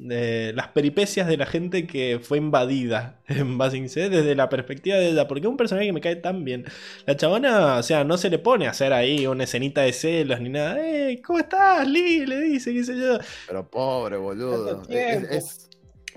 eh, 0.09 0.53
las 0.55 0.69
peripecias 0.69 1.27
de 1.27 1.35
la 1.37 1.45
gente 1.45 1.85
que 1.85 2.19
fue 2.23 2.37
invadida 2.37 3.21
en 3.27 3.57
Basing 3.57 3.89
C 3.89 4.07
desde 4.09 4.35
la 4.35 4.47
perspectiva 4.47 4.95
de 4.97 5.09
ella. 5.09 5.27
Porque 5.27 5.41
es 5.41 5.49
un 5.51 5.57
personaje 5.57 5.87
que 5.87 5.93
me 5.93 5.99
cae 6.01 6.15
tan 6.15 6.45
bien. 6.45 6.63
La 7.05 7.17
chabona, 7.17 7.75
o 7.77 7.83
sea, 7.83 8.05
no 8.05 8.17
se 8.17 8.29
le 8.29 8.39
pone 8.39 8.67
a 8.67 8.71
hacer 8.71 8.93
ahí 8.93 9.27
una 9.27 9.43
escenita 9.43 9.81
de 9.81 9.91
celos 9.91 10.39
ni 10.39 10.47
nada. 10.49 10.77
¡Eh! 10.79 11.21
¿Cómo 11.25 11.39
estás, 11.39 11.85
Lee? 11.87 12.25
Le 12.25 12.39
dice, 12.39 12.71
qué 12.73 12.83
sé 12.85 12.97
yo. 12.97 13.17
Pero 13.47 13.69
pobre, 13.69 14.15
boludo. 14.15 14.81
Es 14.89 15.69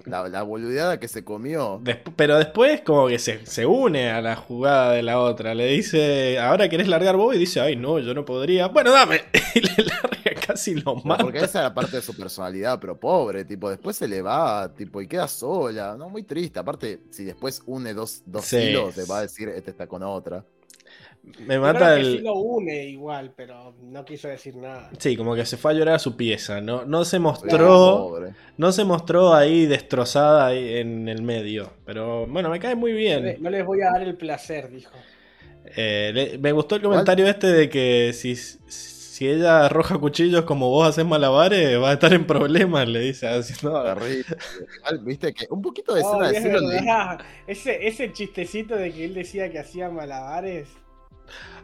la, 0.04 0.28
la 0.28 0.42
boludeada 0.42 1.00
que 1.00 1.08
se 1.08 1.24
comió. 1.24 1.80
Desp- 1.80 2.12
pero 2.16 2.36
después 2.38 2.80
como 2.82 3.08
que 3.08 3.18
se, 3.18 3.44
se 3.46 3.66
une 3.66 4.10
a 4.10 4.20
la 4.20 4.36
jugada 4.36 4.92
de 4.92 5.02
la 5.02 5.18
otra. 5.20 5.54
Le 5.54 5.66
dice, 5.68 6.38
ahora 6.38 6.68
querés 6.68 6.88
largar 6.88 7.16
vos 7.16 7.34
y 7.34 7.38
dice, 7.38 7.60
ay 7.60 7.76
no, 7.76 7.98
yo 7.98 8.14
no 8.14 8.24
podría. 8.24 8.68
Bueno, 8.68 8.92
dame. 8.92 9.22
Y 9.54 9.60
le 9.60 9.84
larga 9.84 10.40
casi 10.46 10.74
lo 10.74 10.96
mata. 10.96 11.24
Porque 11.24 11.38
esa 11.38 11.60
era 11.60 11.72
parte 11.74 11.96
de 11.96 12.02
su 12.02 12.14
personalidad, 12.14 12.78
pero 12.78 13.00
pobre, 13.00 13.44
tipo, 13.46 13.70
después 13.70 13.96
se 13.96 14.06
le 14.06 14.20
va, 14.20 14.70
tipo, 14.74 15.00
y 15.00 15.08
queda 15.08 15.26
sola, 15.28 15.96
¿no? 15.96 16.10
Muy 16.10 16.24
triste. 16.24 16.58
Aparte, 16.58 17.00
si 17.10 17.24
después 17.24 17.62
une 17.64 17.94
dos, 17.94 18.22
dos 18.26 18.44
Sí. 18.44 18.56
hilos, 18.58 18.94
te 18.94 19.04
va 19.06 19.18
a 19.18 19.22
decir, 19.22 19.48
este 19.48 19.70
está 19.70 19.86
con 19.86 20.02
otra. 20.02 20.44
Me 21.38 21.58
mata 21.58 21.92
creo 21.92 21.94
que 21.94 22.04
sí 22.04 22.18
el... 22.18 22.24
lo 22.24 22.34
une 22.34 22.84
igual, 22.86 23.32
pero 23.36 23.74
no 23.82 24.04
quiso 24.04 24.28
decir 24.28 24.56
nada. 24.56 24.90
Sí, 24.98 25.16
como 25.16 25.34
que 25.34 25.44
se 25.44 25.56
fue 25.56 25.72
a 25.72 25.74
llorar 25.74 25.94
a 25.96 25.98
su 25.98 26.16
pieza. 26.16 26.60
No, 26.60 26.84
no 26.84 27.04
se 27.04 27.18
Claro, 27.42 27.68
mostró... 27.70 27.98
pobre. 27.98 28.34
No 28.56 28.72
se 28.72 28.84
mostró 28.84 29.34
ahí 29.34 29.66
destrozada 29.66 30.46
ahí 30.46 30.78
en 30.78 31.08
el 31.08 31.22
medio. 31.22 31.72
Pero 31.84 32.26
bueno, 32.26 32.48
me 32.48 32.60
cae 32.60 32.74
muy 32.76 32.92
No, 32.92 32.98
bien. 32.98 33.36
no 33.40 33.50
les 33.50 33.64
voy 33.66 33.80
a 33.82 33.90
dar 33.90 34.02
el 34.02 34.16
placer, 34.16 34.70
dijo. 34.70 34.92
Eh, 35.76 36.12
le- 36.14 36.38
me 36.38 36.52
gustó 36.52 36.76
el 36.76 36.82
comentario 36.82 37.26
este 37.26 37.48
de 37.48 37.68
que 37.68 38.12
si, 38.14 38.36
si 38.36 39.28
ella 39.28 39.66
arroja 39.66 39.98
cuchillos 39.98 40.44
como 40.44 40.70
vos 40.70 40.88
haces 40.88 41.04
malabares, 41.04 41.80
va 41.80 41.90
a 41.90 41.92
estar 41.94 42.12
en 42.14 42.26
problemas, 42.26 42.88
le 42.88 43.00
dice. 43.00 43.26
Así, 43.28 43.54
no, 43.66 43.82
Terrible. 43.82 44.24
Igual, 44.78 44.98
Viste 45.04 45.34
que 45.34 45.46
un 45.50 45.62
poquito 45.62 45.94
de 45.94 46.02
Oh, 46.04 46.22
escena 46.22 46.60
de 46.60 46.76
es. 46.78 47.58
Ese, 47.58 47.86
ese 47.88 48.12
chistecito 48.12 48.76
de 48.76 48.92
que 48.92 49.04
él 49.04 49.14
decía 49.14 49.50
que 49.50 49.58
hacía 49.58 49.90
malabares. 49.90 50.68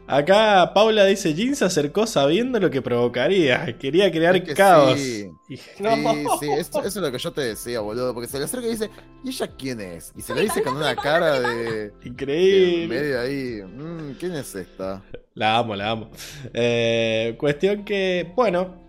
Acá 0.05 0.73
Paula 0.73 1.05
dice, 1.05 1.33
Jin 1.33 1.55
se 1.55 1.63
acercó 1.63 2.05
sabiendo 2.05 2.59
lo 2.59 2.69
que 2.69 2.81
provocaría. 2.81 3.77
Quería 3.79 4.11
crear 4.11 4.35
Es 4.35 4.43
que 4.43 4.53
caos. 4.53 4.99
sí. 4.99 5.29
Y- 5.47 5.59
No. 5.81 5.95
Sí, 5.95 6.25
sí, 6.41 6.49
eso, 6.51 6.79
eso 6.79 6.87
es 6.87 6.95
lo 6.97 7.09
que 7.11 7.17
yo 7.17 7.31
te 7.31 7.41
decía, 7.41 7.79
boludo. 7.79 8.13
Porque 8.13 8.27
se 8.27 8.37
le 8.37 8.43
acerca 8.45 8.67
y 8.67 8.71
dice, 8.71 8.89
¿y 9.23 9.29
ella 9.29 9.49
quién 9.57 9.79
es? 9.79 10.11
Y 10.17 10.21
se 10.21 10.35
le 10.35 10.41
dice 10.41 10.61
con 10.61 10.75
una 10.75 10.93
cara 10.95 11.39
de. 11.39 11.63
de 11.89 11.93
Increíble. 12.03 12.87
medio 12.99 13.19
ahí. 13.21 13.61
"Mm, 13.65 14.15
¿Quién 14.19 14.33
es 14.33 14.53
esta? 14.55 15.01
La 15.35 15.57
amo, 15.57 15.73
la 15.75 15.89
amo. 15.91 16.11
Eh, 16.53 17.35
cuestión 17.39 17.85
que, 17.85 18.31
bueno, 18.35 18.82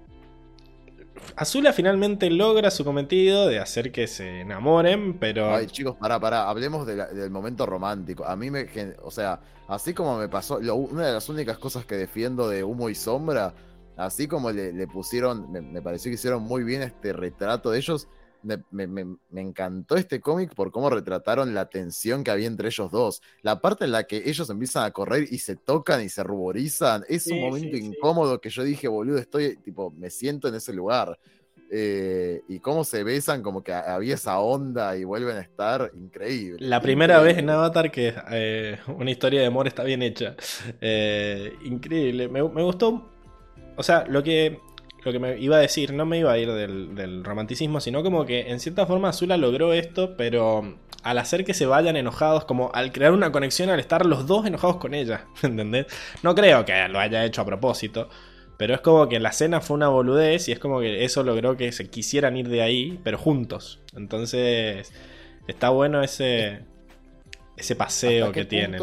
Azula 1.36 1.72
finalmente 1.72 2.30
logra 2.30 2.70
su 2.70 2.84
cometido 2.84 3.46
de 3.48 3.58
hacer 3.58 3.90
que 3.92 4.06
se 4.06 4.40
enamoren, 4.40 5.18
pero... 5.18 5.54
Ay, 5.54 5.66
chicos, 5.66 5.96
pará, 5.96 6.20
pará. 6.20 6.48
Hablemos 6.48 6.86
de 6.86 6.96
la- 6.96 7.06
del 7.08 7.30
momento 7.30 7.66
romántico. 7.66 8.24
A 8.24 8.36
mí 8.36 8.50
me. 8.50 8.66
O 9.02 9.10
sea, 9.10 9.40
así 9.68 9.94
como 9.94 10.18
me 10.18 10.28
pasó. 10.28 10.58
una 10.58 11.06
de 11.06 11.12
las 11.12 11.28
únicas 11.28 11.58
cosas 11.58 11.84
que 11.86 11.96
defiendo 11.96 12.48
de 12.48 12.62
Humo 12.64 12.88
y 12.88 12.94
Sombra. 12.94 13.54
Así 13.96 14.26
como 14.28 14.50
le, 14.50 14.72
le 14.72 14.86
pusieron. 14.86 15.50
Me, 15.52 15.60
me 15.60 15.80
pareció 15.82 16.10
que 16.10 16.14
hicieron 16.14 16.42
muy 16.42 16.64
bien 16.64 16.82
este 16.82 17.12
retrato 17.12 17.70
de 17.70 17.78
ellos. 17.78 18.08
Me, 18.44 18.62
me- 18.70 18.86
me- 18.86 19.16
me 19.30 19.40
encantó 19.40 19.96
este 19.96 20.20
cómic 20.20 20.54
por 20.54 20.70
cómo 20.70 20.90
retrataron 20.90 21.54
la 21.54 21.66
tensión 21.70 22.22
que 22.22 22.30
había 22.30 22.46
entre 22.46 22.68
ellos 22.68 22.90
dos. 22.92 23.22
La 23.42 23.60
parte 23.60 23.84
en 23.86 23.92
la 23.92 24.04
que 24.04 24.22
ellos 24.26 24.48
empiezan 24.50 24.84
a 24.84 24.90
correr 24.92 25.26
y 25.30 25.38
se 25.38 25.56
tocan 25.56 26.02
y 26.02 26.08
se 26.08 26.22
ruborizan. 26.22 27.04
Es 27.08 27.30
un 27.30 27.40
momento 27.40 27.76
sí, 27.76 27.82
sí. 27.82 27.88
incómodo 27.88 28.40
que 28.40 28.50
yo 28.50 28.62
dije, 28.62 28.88
boludo, 28.88 29.18
estoy. 29.18 29.56
Tipo, 29.56 29.90
me 29.92 30.10
siento 30.10 30.48
en 30.48 30.54
ese 30.56 30.72
lugar. 30.72 31.18
Eh, 31.70 32.42
y 32.48 32.60
cómo 32.60 32.84
se 32.84 33.02
besan, 33.02 33.42
como 33.42 33.62
que 33.64 33.72
había 33.72 34.14
esa 34.14 34.38
onda 34.38 34.96
y 34.96 35.04
vuelven 35.04 35.36
a 35.36 35.40
estar 35.40 35.90
increíble. 35.94 36.58
La 36.60 36.80
primera 36.80 37.20
vez 37.20 37.38
en. 37.38 37.50
Avatar 37.50 37.90
que 37.90 38.14
eh, 38.30 38.78
una 38.86 39.10
historia 39.10 39.40
de 39.40 39.46
amor 39.46 39.66
está 39.66 39.82
bien 39.82 40.02
hecha. 40.02 40.36
Eh, 40.80 41.52
increíble. 41.64 42.28
Me, 42.28 42.42
me 42.48 42.62
gustó. 42.62 43.10
O 43.76 43.82
sea, 43.82 44.04
lo 44.08 44.22
que, 44.22 44.60
lo 45.04 45.12
que 45.12 45.18
me 45.18 45.38
iba 45.38 45.56
a 45.56 45.60
decir, 45.60 45.92
no 45.92 46.06
me 46.06 46.18
iba 46.18 46.32
a 46.32 46.38
ir 46.38 46.50
del, 46.52 46.94
del 46.94 47.24
romanticismo, 47.24 47.80
sino 47.80 48.02
como 48.02 48.24
que 48.24 48.50
en 48.50 48.60
cierta 48.60 48.86
forma 48.86 49.10
Azula 49.10 49.36
logró 49.36 49.72
esto, 49.72 50.16
pero 50.16 50.76
al 51.04 51.18
hacer 51.18 51.44
que 51.44 51.52
se 51.52 51.66
vayan 51.66 51.96
enojados, 51.96 52.46
como 52.46 52.70
al 52.72 52.90
crear 52.90 53.12
una 53.12 53.30
conexión, 53.30 53.68
al 53.68 53.78
estar 53.78 54.06
los 54.06 54.26
dos 54.26 54.46
enojados 54.46 54.78
con 54.78 54.94
ella. 54.94 55.26
¿Entendés? 55.42 55.86
No 56.22 56.34
creo 56.34 56.64
que 56.64 56.88
lo 56.88 56.98
haya 56.98 57.24
hecho 57.24 57.42
a 57.42 57.44
propósito. 57.44 58.08
Pero 58.56 58.74
es 58.74 58.80
como 58.80 59.08
que 59.08 59.20
la 59.20 59.32
cena 59.32 59.60
fue 59.60 59.76
una 59.76 59.88
boludez 59.88 60.48
y 60.48 60.52
es 60.52 60.58
como 60.58 60.80
que 60.80 61.04
eso 61.04 61.22
logró 61.22 61.56
que 61.56 61.72
se 61.72 61.90
quisieran 61.90 62.36
ir 62.36 62.48
de 62.48 62.62
ahí, 62.62 63.00
pero 63.02 63.18
juntos. 63.18 63.80
Entonces, 63.94 64.92
está 65.46 65.68
bueno 65.70 66.02
ese, 66.02 66.60
ese 67.56 67.76
paseo 67.76 68.26
¿Hasta 68.26 68.34
que 68.34 68.40
qué 68.40 68.46
tienen. 68.46 68.80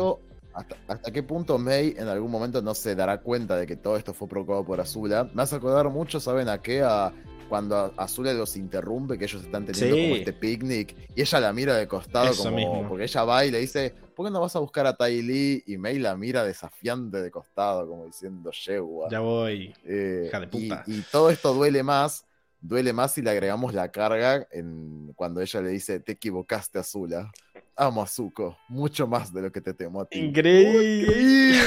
Hasta, 0.53 0.75
hasta 0.87 1.11
qué 1.11 1.23
punto 1.23 1.57
May 1.57 1.95
en 1.97 2.07
algún 2.07 2.31
momento 2.31 2.61
no 2.61 2.73
se 2.73 2.95
dará 2.95 3.19
cuenta 3.21 3.55
de 3.57 3.65
que 3.67 3.75
todo 3.75 3.97
esto 3.97 4.13
fue 4.13 4.27
provocado 4.27 4.63
por 4.65 4.79
Azula? 4.81 5.29
Me 5.33 5.43
hace 5.43 5.55
acordar 5.55 5.89
mucho, 5.89 6.19
¿saben 6.19 6.49
a 6.49 6.61
qué? 6.61 6.81
A 6.83 7.13
cuando 7.49 7.93
Azula 7.97 8.31
los 8.33 8.55
interrumpe, 8.55 9.17
que 9.17 9.25
ellos 9.25 9.43
están 9.43 9.65
teniendo 9.65 9.95
Sí. 9.97 10.01
como 10.03 10.15
este 10.15 10.31
picnic, 10.31 10.95
y 11.15 11.21
ella 11.21 11.39
la 11.41 11.51
mira 11.51 11.75
de 11.75 11.85
costado 11.85 12.31
Eso 12.31 12.43
como. 12.45 12.55
mismo. 12.55 12.87
Porque 12.87 13.03
ella 13.03 13.23
va 13.25 13.45
y 13.45 13.51
le 13.51 13.59
dice, 13.59 13.93
¿por 14.15 14.25
qué 14.25 14.31
no 14.31 14.39
vas 14.39 14.55
a 14.55 14.59
buscar 14.59 14.87
a 14.87 14.95
Tai 14.95 15.21
Lee? 15.21 15.61
Y 15.67 15.77
May 15.77 15.99
la 15.99 16.15
mira 16.15 16.45
desafiante 16.45 17.21
de 17.21 17.29
costado, 17.29 17.85
como 17.89 18.05
diciendo, 18.05 18.51
yegua. 18.51 19.09
Ya 19.11 19.19
voy. 19.19 19.73
Eh, 19.83 20.27
Hija 20.27 20.39
de 20.39 20.45
y, 20.45 20.69
puta. 20.69 20.83
y 20.87 21.01
todo 21.11 21.29
esto 21.29 21.53
duele 21.53 21.83
más, 21.83 22.23
duele 22.61 22.93
más 22.93 23.15
si 23.15 23.21
le 23.21 23.31
agregamos 23.31 23.73
la 23.73 23.91
carga 23.91 24.47
en 24.51 25.11
cuando 25.17 25.41
ella 25.41 25.61
le 25.61 25.69
dice, 25.71 25.99
te 25.99 26.13
equivocaste, 26.13 26.79
Azula. 26.79 27.31
Amo 27.75 28.03
a 28.03 28.07
Zuko, 28.07 28.57
mucho 28.67 29.07
más 29.07 29.33
de 29.33 29.41
lo 29.41 29.51
que 29.51 29.61
te 29.61 29.73
temo 29.73 30.01
a 30.01 30.05
ti. 30.05 30.19
Increíble. 30.19 31.59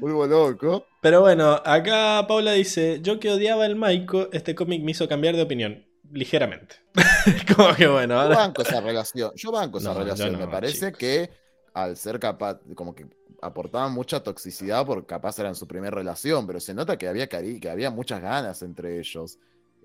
Muy 0.00 0.28
loco. 0.28 0.86
Pero 1.00 1.20
bueno, 1.20 1.60
acá 1.64 2.24
Paula 2.28 2.52
dice: 2.52 3.00
Yo 3.02 3.18
que 3.18 3.30
odiaba 3.30 3.66
el 3.66 3.76
Maiko, 3.76 4.28
este 4.32 4.54
cómic 4.54 4.82
me 4.82 4.90
hizo 4.92 5.08
cambiar 5.08 5.36
de 5.36 5.42
opinión. 5.42 5.84
Ligeramente. 6.12 6.76
como 7.56 7.74
que 7.74 7.86
bueno, 7.88 8.22
Yo 8.28 8.34
banco 8.36 8.62
esa 8.62 8.80
relación. 8.80 9.32
Yo 9.34 9.50
banco 9.50 9.78
esa 9.78 9.92
No, 9.92 9.98
relación. 10.00 10.32
no, 10.32 10.38
Me 10.38 10.46
parece 10.46 10.86
chicos. 10.86 10.98
que 10.98 11.30
al 11.74 11.96
ser 11.96 12.20
capaz, 12.20 12.60
como 12.74 12.94
que 12.94 13.06
aportaban 13.42 13.92
mucha 13.92 14.22
toxicidad 14.22 14.86
porque 14.86 15.06
capaz 15.06 15.38
era 15.38 15.48
en 15.48 15.54
su 15.56 15.66
primera 15.66 15.94
relación, 15.96 16.46
pero 16.46 16.60
se 16.60 16.74
nota 16.74 16.96
que 16.96 17.08
había 17.08 17.26
cari 17.26 17.58
que 17.60 17.68
había 17.68 17.90
muchas 17.90 18.20
ganas 18.22 18.62
entre 18.62 18.98
ellos. 19.00 19.38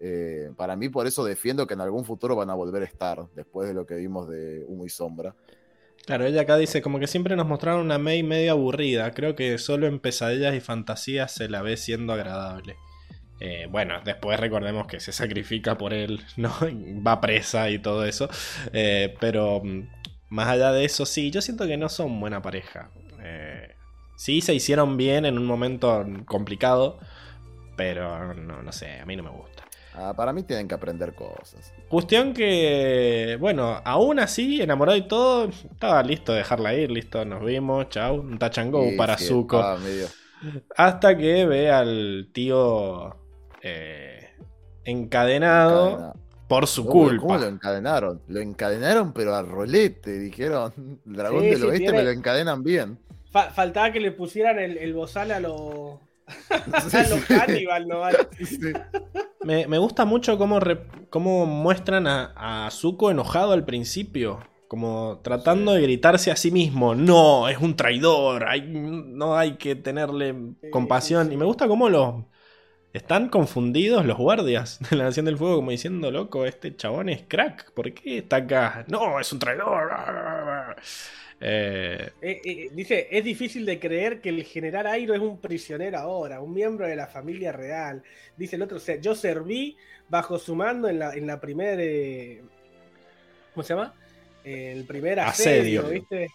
Eh, 0.03 0.51
para 0.57 0.75
mí, 0.75 0.89
por 0.89 1.05
eso 1.05 1.23
defiendo 1.23 1.67
que 1.67 1.75
en 1.75 1.81
algún 1.81 2.05
futuro 2.05 2.35
van 2.35 2.49
a 2.49 2.55
volver 2.55 2.81
a 2.81 2.85
estar, 2.85 3.27
después 3.35 3.67
de 3.67 3.75
lo 3.75 3.85
que 3.85 3.95
vimos 3.95 4.27
de 4.27 4.65
Humo 4.67 4.85
y 4.85 4.89
Sombra. 4.89 5.35
Claro, 6.05 6.25
ella 6.25 6.41
acá 6.41 6.57
dice 6.57 6.81
como 6.81 6.99
que 6.99 7.05
siempre 7.05 7.35
nos 7.35 7.45
mostraron 7.45 7.81
una 7.81 7.99
May 7.99 8.23
medio 8.23 8.51
aburrida. 8.53 9.11
Creo 9.11 9.35
que 9.35 9.57
solo 9.57 9.87
en 9.87 9.99
pesadillas 9.99 10.55
y 10.55 10.59
fantasías 10.59 11.31
se 11.31 11.47
la 11.47 11.61
ve 11.61 11.77
siendo 11.77 12.13
agradable. 12.13 12.75
Eh, 13.39 13.67
bueno, 13.69 14.01
después 14.03 14.39
recordemos 14.39 14.87
que 14.87 14.99
se 14.99 15.11
sacrifica 15.11 15.77
por 15.77 15.93
él, 15.93 16.23
¿no? 16.37 16.51
Va 17.05 17.21
presa 17.21 17.69
y 17.69 17.79
todo 17.79 18.05
eso. 18.05 18.29
Eh, 18.73 19.15
pero 19.19 19.61
mm, 19.63 19.87
más 20.29 20.47
allá 20.47 20.71
de 20.71 20.85
eso, 20.85 21.05
sí, 21.05 21.31
yo 21.31 21.41
siento 21.41 21.67
que 21.67 21.77
no 21.77 21.89
son 21.89 22.19
buena 22.19 22.41
pareja. 22.41 22.91
Eh, 23.21 23.75
sí, 24.15 24.41
se 24.41 24.53
hicieron 24.53 24.97
bien 24.97 25.25
en 25.25 25.37
un 25.37 25.45
momento 25.45 26.05
complicado, 26.25 26.99
pero 27.75 28.33
no, 28.33 28.61
no 28.63 28.71
sé, 28.71 28.99
a 28.99 29.05
mí 29.05 29.15
no 29.15 29.23
me 29.23 29.29
gusta. 29.29 29.65
Ah, 29.93 30.13
para 30.15 30.31
mí 30.33 30.43
tienen 30.43 30.67
que 30.67 30.75
aprender 30.75 31.13
cosas. 31.13 31.73
Cuestión 31.89 32.33
que, 32.33 33.37
bueno, 33.39 33.81
aún 33.83 34.19
así, 34.19 34.61
enamorado 34.61 34.97
y 34.97 35.07
todo, 35.07 35.49
estaba 35.49 36.01
listo 36.03 36.31
de 36.31 36.39
dejarla 36.39 36.73
ir, 36.73 36.89
listo, 36.91 37.25
nos 37.25 37.43
vimos, 37.43 37.89
chau, 37.89 38.15
un 38.21 38.39
touch 38.39 38.57
and 38.59 38.71
go 38.71 38.89
Sí, 38.89 38.95
para 38.95 39.17
sí, 39.17 39.25
Zuko. 39.25 39.61
medio- 39.83 40.07
Hasta 40.77 41.17
que 41.17 41.45
ve 41.45 41.69
al 41.69 42.29
tío 42.33 43.15
eh, 43.61 44.29
encadenado 44.85 45.89
Encadenado. 45.91 46.13
por 46.47 46.67
su 46.67 46.85
¿Cómo- 46.85 47.03
culpa. 47.03 47.21
¿Cómo 47.21 47.37
lo 47.39 47.47
encadenaron? 47.47 48.21
Lo 48.27 48.39
encadenaron, 48.39 49.13
pero 49.13 49.35
a 49.35 49.43
rolete. 49.43 50.17
Dijeron, 50.19 50.73
el 51.05 51.13
dragón 51.13 51.41
Sí, 51.43 51.49
del 51.49 51.57
sí, 51.57 51.63
oeste 51.65 51.77
tiene- 51.79 51.97
me 51.97 52.03
lo 52.05 52.09
encadenan 52.11 52.63
bien. 52.63 52.97
Fa- 53.31 53.49
faltaba 53.51 53.91
que 53.91 53.99
le 53.99 54.11
pusieran 54.11 54.57
el, 54.59 54.77
el 54.77 54.93
bozal 54.93 55.31
a 55.31 55.39
los. 55.39 55.99
Me, 59.43 59.67
me 59.67 59.77
gusta 59.79 60.05
mucho 60.05 60.37
cómo, 60.37 60.59
re- 60.59 60.85
cómo 61.09 61.45
muestran 61.45 62.07
a, 62.07 62.65
a 62.65 62.71
Zuko 62.71 63.11
enojado 63.11 63.53
al 63.53 63.65
principio. 63.65 64.39
Como 64.67 65.19
tratando 65.23 65.73
de 65.73 65.81
gritarse 65.81 66.31
a 66.31 66.35
sí 66.37 66.49
mismo. 66.51 66.95
No, 66.95 67.49
es 67.49 67.57
un 67.57 67.75
traidor. 67.75 68.47
hay- 68.47 68.61
no 68.71 69.37
hay 69.37 69.57
que 69.57 69.75
tenerle 69.75 70.33
compasión. 70.71 71.31
Y 71.31 71.37
me 71.37 71.45
gusta 71.45 71.67
cómo 71.67 71.89
los... 71.89 72.15
Están 72.93 73.29
confundidos 73.29 74.05
los 74.05 74.17
guardias 74.17 74.79
de 74.89 74.97
la 74.97 75.05
Nación 75.05 75.25
del 75.25 75.37
Fuego 75.37 75.55
como 75.57 75.71
diciendo, 75.71 76.11
loco, 76.11 76.45
este 76.45 76.75
chabón 76.75 77.09
es 77.09 77.23
crack. 77.27 77.71
¿Por 77.73 77.93
qué 77.93 78.19
está 78.19 78.37
acá? 78.37 78.85
No, 78.89 79.19
es 79.19 79.31
un 79.33 79.39
traidor. 79.39 79.91
Eh, 81.43 82.09
Eh, 82.21 82.41
eh, 82.45 82.69
dice, 82.71 83.07
es 83.09 83.23
difícil 83.23 83.65
de 83.65 83.79
creer 83.79 84.21
que 84.21 84.29
el 84.29 84.43
general 84.43 84.85
Airo 84.87 85.13
es 85.15 85.19
un 85.19 85.39
prisionero 85.39 85.97
ahora, 85.97 86.39
un 86.39 86.53
miembro 86.53 86.85
de 86.87 86.95
la 86.95 87.07
familia 87.07 87.51
real. 87.51 88.03
Dice 88.37 88.55
el 88.57 88.61
otro, 88.61 88.79
"Se- 88.79 89.01
yo 89.01 89.15
serví 89.15 89.75
bajo 90.07 90.37
su 90.37 90.55
mando 90.55 90.87
en 90.87 90.99
la, 90.99 91.13
en 91.13 91.25
la 91.25 91.39
primera... 91.41 91.81
¿Cómo 93.53 93.63
se 93.63 93.73
llama? 93.73 93.93
El 94.43 94.85
primer 94.85 95.19
asedio, 95.19 95.81
Asedio. 95.81 95.89
¿viste? 96.01 96.27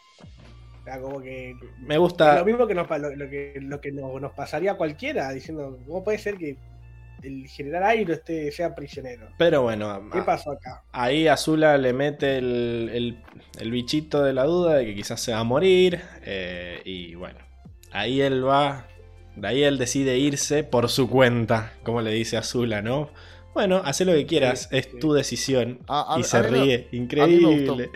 O 0.81 0.85
sea, 0.85 1.01
como 1.01 1.21
que... 1.23 1.55
me 1.81 1.99
gusta... 1.99 2.39
lo 2.39 2.45
mismo 2.45 2.67
que, 2.67 2.75
nos, 2.75 2.87
pa- 2.87 2.99
lo, 2.99 3.15
lo 3.15 3.29
que, 3.29 3.55
lo 3.61 3.81
que 3.81 3.93
nos, 3.93 4.21
nos 4.21 4.33
pasaría 4.33 4.73
a 4.73 4.77
cualquiera, 4.77 5.33
diciendo, 5.33 5.79
¿cómo 5.87 6.05
puede 6.05 6.19
ser 6.19 6.37
que 6.37 6.57
el 7.23 7.47
general 7.49 7.83
Airo 7.85 8.13
esté, 8.15 8.51
sea 8.53 8.75
prisionero? 8.75 9.29
Pero 9.39 9.63
bueno, 9.63 10.09
¿Qué 10.13 10.19
a- 10.19 10.25
pasó 10.25 10.53
acá? 10.53 10.83
Ahí 10.93 11.29
Azula 11.29 11.77
le 11.79 11.93
mete 11.93 12.39
el, 12.39 12.91
el- 12.93 13.23
el 13.61 13.71
bichito 13.71 14.23
de 14.23 14.33
la 14.33 14.45
duda 14.45 14.75
de 14.77 14.87
que 14.87 14.95
quizás 14.95 15.21
se 15.21 15.33
va 15.33 15.39
a 15.41 15.45
morir. 15.45 16.01
eh, 16.23 16.81
y 16.85 17.15
bueno, 17.15 17.39
ahí 17.93 18.21
él 18.21 18.47
va. 18.47 18.87
De 19.37 19.49
ahí 19.49 19.63
él 19.65 19.77
decide 19.79 20.17
irse 20.19 20.65
por 20.65 20.89
su 20.89 21.09
cuenta, 21.11 21.73
como 21.83 22.01
le 22.01 22.11
dice 22.13 22.37
Azula, 22.37 22.81
¿no? 22.83 23.11
Bueno, 23.55 23.81
haz 23.85 24.01
lo 24.03 24.13
que 24.13 24.27
quieras, 24.27 24.69
Sí, 24.71 24.77
es 24.79 24.89
sí. 24.91 24.99
tu 24.99 25.13
decisión. 25.13 25.81
A- 25.89 26.15
a- 26.17 26.21
y 26.21 26.23
se 26.25 26.37
a 26.39 26.43
ríe, 26.43 26.89
increíble. 26.93 27.91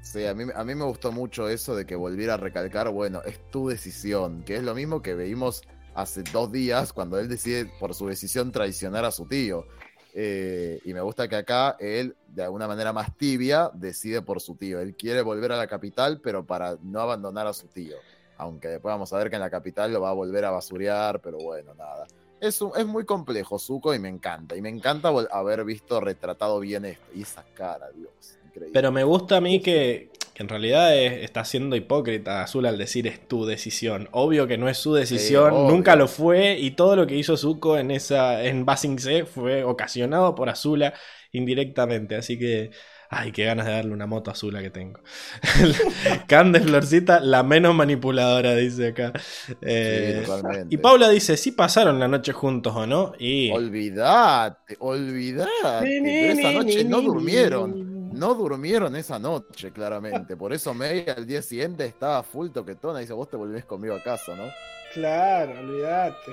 Sí, 0.00 0.24
a 0.24 0.34
mí, 0.34 0.44
a 0.54 0.64
mí 0.64 0.74
me 0.74 0.84
gustó 0.84 1.12
mucho 1.12 1.48
eso 1.48 1.76
de 1.76 1.84
que 1.84 1.94
volviera 1.94 2.34
a 2.34 2.36
recalcar, 2.38 2.88
bueno, 2.90 3.20
es 3.26 3.38
tu 3.50 3.68
decisión, 3.68 4.42
que 4.42 4.56
es 4.56 4.62
lo 4.62 4.74
mismo 4.74 5.02
que 5.02 5.14
veíamos 5.14 5.62
hace 5.98 6.22
dos 6.22 6.52
días 6.52 6.92
cuando 6.92 7.18
él 7.18 7.28
decide 7.28 7.66
por 7.80 7.92
su 7.92 8.06
decisión 8.06 8.52
traicionar 8.52 9.04
a 9.04 9.10
su 9.10 9.26
tío. 9.26 9.66
Eh, 10.14 10.80
y 10.84 10.94
me 10.94 11.00
gusta 11.00 11.28
que 11.28 11.36
acá 11.36 11.76
él, 11.80 12.16
de 12.28 12.44
alguna 12.44 12.68
manera 12.68 12.92
más 12.92 13.16
tibia, 13.16 13.70
decide 13.74 14.22
por 14.22 14.40
su 14.40 14.54
tío. 14.54 14.80
Él 14.80 14.94
quiere 14.94 15.22
volver 15.22 15.50
a 15.50 15.56
la 15.56 15.66
capital, 15.66 16.20
pero 16.22 16.46
para 16.46 16.76
no 16.82 17.00
abandonar 17.00 17.48
a 17.48 17.52
su 17.52 17.66
tío. 17.66 17.96
Aunque 18.36 18.68
después 18.68 18.92
vamos 18.92 19.12
a 19.12 19.18
ver 19.18 19.28
que 19.28 19.36
en 19.36 19.42
la 19.42 19.50
capital 19.50 19.92
lo 19.92 20.00
va 20.00 20.10
a 20.10 20.14
volver 20.14 20.44
a 20.44 20.52
basurear, 20.52 21.20
pero 21.20 21.38
bueno, 21.38 21.74
nada. 21.74 22.06
Es, 22.40 22.60
es 22.76 22.86
muy 22.86 23.04
complejo, 23.04 23.58
Zuko, 23.58 23.92
y 23.92 23.98
me 23.98 24.08
encanta. 24.08 24.56
Y 24.56 24.62
me 24.62 24.68
encanta 24.68 25.08
haber 25.08 25.64
visto 25.64 26.00
retratado 26.00 26.60
bien 26.60 26.84
esto. 26.84 27.06
Y 27.12 27.22
esa 27.22 27.44
cara, 27.54 27.90
Dios, 27.90 28.38
increíble. 28.46 28.72
Pero 28.72 28.92
me 28.92 29.02
gusta 29.02 29.38
a 29.38 29.40
mí 29.40 29.60
que, 29.60 30.12
que 30.38 30.44
en 30.44 30.48
realidad 30.48 30.96
es- 30.96 31.24
está 31.24 31.44
siendo 31.44 31.74
hipócrita 31.74 32.44
Azula 32.44 32.68
al 32.68 32.78
decir 32.78 33.08
es 33.08 33.26
tu 33.26 33.44
decisión. 33.44 34.08
Obvio 34.12 34.46
que 34.46 34.56
no 34.56 34.68
es 34.68 34.78
su 34.78 34.94
decisión, 34.94 35.66
nunca 35.66 35.96
lo 35.96 36.06
fue. 36.06 36.56
Y 36.60 36.70
todo 36.72 36.94
lo 36.94 37.08
que 37.08 37.16
hizo 37.16 37.36
Zuko 37.36 37.76
en 37.76 37.90
esa 37.90 38.44
en 38.44 38.64
Basing 38.64 39.00
C 39.00 39.24
fue 39.24 39.64
ocasionado 39.64 40.36
por 40.36 40.48
Azula 40.48 40.94
indirectamente. 41.32 42.14
Así 42.14 42.38
que. 42.38 42.70
Ay, 43.10 43.32
qué 43.32 43.46
ganas 43.46 43.64
de 43.64 43.72
darle 43.72 43.94
una 43.94 44.06
moto 44.06 44.30
a 44.30 44.34
Azula 44.34 44.60
que 44.60 44.68
tengo. 44.68 45.00
Candes 46.28 46.62
Florcita, 46.64 47.20
la 47.20 47.42
menos 47.42 47.74
manipuladora, 47.74 48.54
dice 48.54 48.88
acá. 48.88 49.14
Eh, 49.62 50.24
y 50.68 50.76
Paula 50.76 51.08
dice: 51.08 51.38
sí 51.38 51.52
pasaron 51.52 51.98
la 51.98 52.06
noche 52.06 52.32
juntos 52.32 52.76
o 52.76 52.86
no. 52.86 53.14
Y. 53.18 53.50
Olvídate, 53.50 54.76
olvídate. 54.78 55.50
Ni, 55.82 56.00
ni, 56.00 56.20
Pero 56.20 56.32
esa 56.34 56.52
noche 56.52 56.84
ni, 56.84 56.90
no 56.90 56.98
ni, 57.00 57.06
durmieron. 57.06 57.87
No 58.18 58.34
durmieron 58.34 58.96
esa 58.96 59.18
noche, 59.18 59.70
claramente. 59.72 60.36
Por 60.36 60.52
eso 60.52 60.74
May 60.74 61.06
al 61.08 61.26
día 61.26 61.40
siguiente 61.42 61.84
estaba 61.86 62.22
full 62.22 62.48
toquetona 62.50 62.98
y 62.98 63.02
dice, 63.02 63.12
vos 63.12 63.28
te 63.30 63.36
volvés 63.36 63.64
conmigo 63.64 63.94
a 63.94 64.02
casa, 64.02 64.34
¿no? 64.34 64.44
Claro, 64.92 65.52
olvídate. 65.60 66.32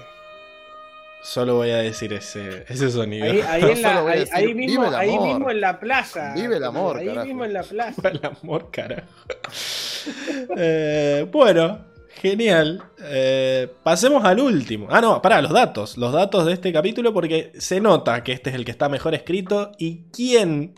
Solo 1.21 1.55
voy 1.55 1.71
a 1.71 1.77
decir 1.77 2.13
ese, 2.13 2.65
ese 2.67 2.89
sonido. 2.91 3.25
Ahí, 3.25 3.63
en 3.63 3.81
la- 3.81 3.99
ahí- 4.07 4.19
decir, 4.19 4.35
ahí 4.35 4.45
vive 4.47 4.55
mismo, 4.67 4.85
el 4.85 4.95
ahí 4.95 5.17
mismo 5.19 5.49
en 5.49 5.61
la 5.61 5.79
plaza. 5.79 6.33
Vive 6.35 6.57
el 6.57 6.63
amor, 6.63 6.97
Ahí 6.97 7.07
carajo. 7.07 7.25
mismo 7.25 7.45
en 7.45 7.53
la 7.53 7.63
plaza. 7.63 8.01
el 8.09 8.21
amor, 8.23 8.69
carajo. 8.71 9.07
Eh, 10.57 11.27
bueno, 11.31 11.79
genial. 12.21 12.83
Eh, 13.01 13.67
pasemos 13.83 14.23
al 14.23 14.39
último. 14.39 14.87
Ah, 14.91 15.01
no, 15.01 15.19
pará, 15.21 15.41
los 15.41 15.51
datos. 15.51 15.97
Los 15.97 16.13
datos 16.13 16.45
de 16.45 16.53
este 16.53 16.71
capítulo, 16.71 17.11
porque 17.13 17.51
se 17.57 17.79
nota 17.81 18.23
que 18.23 18.31
este 18.33 18.51
es 18.51 18.55
el 18.55 18.65
que 18.65 18.71
está 18.71 18.87
mejor 18.89 19.15
escrito. 19.15 19.71
¿Y 19.79 20.03
quién? 20.11 20.75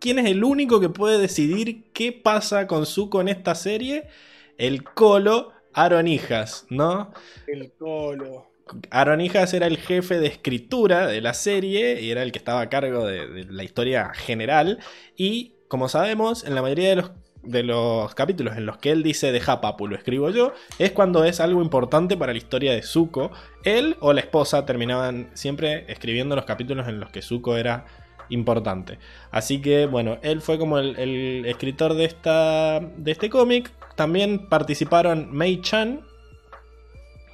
¿Quién 0.00 0.18
es 0.18 0.26
el 0.26 0.44
único 0.44 0.80
que 0.80 0.88
puede 0.88 1.18
decidir 1.18 1.90
qué 1.92 2.12
pasa 2.12 2.66
con 2.66 2.86
Zuko 2.86 3.20
en 3.20 3.28
esta 3.28 3.54
serie? 3.54 4.08
El 4.56 4.84
Colo 4.84 5.52
Aronijas, 5.72 6.66
¿no? 6.70 7.12
El 7.46 7.72
colo. 7.72 8.50
Aronijas 8.90 9.54
era 9.54 9.66
el 9.66 9.78
jefe 9.78 10.18
de 10.18 10.26
escritura 10.26 11.06
de 11.06 11.20
la 11.20 11.34
serie 11.34 12.00
y 12.00 12.10
era 12.10 12.22
el 12.22 12.32
que 12.32 12.38
estaba 12.38 12.60
a 12.60 12.68
cargo 12.68 13.06
de, 13.06 13.26
de 13.26 13.44
la 13.44 13.64
historia 13.64 14.12
general. 14.14 14.78
Y 15.16 15.54
como 15.68 15.88
sabemos, 15.88 16.44
en 16.44 16.54
la 16.54 16.62
mayoría 16.62 16.90
de 16.90 16.96
los, 16.96 17.10
de 17.42 17.62
los 17.62 18.14
capítulos 18.14 18.56
en 18.56 18.66
los 18.66 18.78
que 18.78 18.90
él 18.90 19.02
dice 19.02 19.32
deja 19.32 19.60
papu, 19.60 19.86
lo 19.86 19.96
escribo 19.96 20.30
yo, 20.30 20.52
es 20.78 20.92
cuando 20.92 21.24
es 21.24 21.40
algo 21.40 21.62
importante 21.62 22.16
para 22.16 22.32
la 22.32 22.38
historia 22.38 22.72
de 22.72 22.82
Zuko. 22.82 23.30
Él 23.64 23.96
o 24.00 24.12
la 24.12 24.20
esposa 24.20 24.66
terminaban 24.66 25.30
siempre 25.34 25.84
escribiendo 25.88 26.36
los 26.36 26.44
capítulos 26.44 26.88
en 26.88 27.00
los 27.00 27.10
que 27.10 27.22
Zuko 27.22 27.56
era 27.56 27.86
importante. 28.30 28.98
Así 29.30 29.60
que 29.60 29.86
bueno, 29.86 30.18
él 30.22 30.40
fue 30.40 30.58
como 30.58 30.78
el, 30.78 31.44
escritor 31.46 31.94
de, 31.94 32.04
esta, 32.04 32.80
de 32.80 33.10
este 33.10 33.30
cómic. 33.30 33.70
También 33.94 34.48
participaron 34.48 35.32
Mei 35.32 35.60
Chan, 35.60 36.02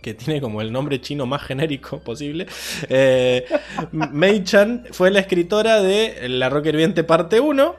que 0.02 0.14
tiene 0.14 0.40
como 0.40 0.60
el 0.60 0.72
nombre 0.72 1.00
chino 1.00 1.26
más 1.26 1.42
genérico 1.42 1.98
posible. 2.04 2.46
Eh, 2.88 3.44
Mei 3.92 4.44
Chan 4.44 4.86
fue 4.92 5.10
la 5.10 5.20
escritora 5.20 5.80
de 5.80 6.28
La 6.28 6.48
Roca 6.48 6.68
Hirviente 6.68 7.04
parte 7.04 7.40
1 7.40 7.76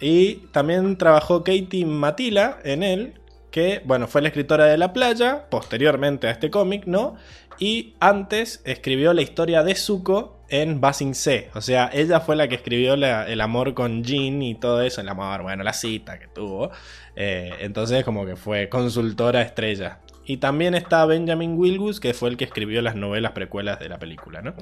y 0.00 0.36
también 0.52 0.96
trabajó 0.96 1.44
Katie 1.44 1.84
Matila 1.84 2.58
en 2.64 2.82
él, 2.82 3.14
que 3.50 3.82
bueno, 3.84 4.08
fue 4.08 4.22
la 4.22 4.28
escritora 4.28 4.64
de 4.64 4.78
La 4.78 4.92
Playa, 4.92 5.46
posteriormente 5.50 6.26
a 6.26 6.30
este 6.30 6.50
cómic, 6.50 6.86
¿no? 6.86 7.16
Y 7.58 7.94
antes 8.00 8.62
escribió 8.64 9.12
la 9.12 9.22
historia 9.22 9.62
de 9.62 9.74
Zuko 9.74 10.39
en 10.50 10.80
Basing 10.80 11.14
C. 11.14 11.50
O 11.54 11.60
sea, 11.60 11.90
ella 11.92 12.20
fue 12.20 12.36
la 12.36 12.48
que 12.48 12.56
escribió 12.56 12.94
el 12.94 13.40
amor 13.40 13.74
con 13.74 14.04
Jin 14.04 14.42
y 14.42 14.54
todo 14.54 14.82
eso, 14.82 15.00
el 15.00 15.08
amor, 15.08 15.42
bueno, 15.42 15.62
la 15.64 15.72
cita 15.72 16.18
que 16.18 16.26
tuvo. 16.28 16.70
Eh, 17.16 17.52
entonces 17.60 18.04
como 18.04 18.26
que 18.26 18.36
fue 18.36 18.68
consultora 18.68 19.42
estrella. 19.42 20.00
Y 20.24 20.36
también 20.36 20.74
está 20.74 21.06
Benjamin 21.06 21.56
Wilgus, 21.56 22.00
que 22.00 22.14
fue 22.14 22.28
el 22.28 22.36
que 22.36 22.44
escribió 22.44 22.82
las 22.82 22.94
novelas 22.94 23.32
precuelas 23.32 23.80
de 23.80 23.88
la 23.88 23.98
película, 23.98 24.42
¿no? 24.42 24.54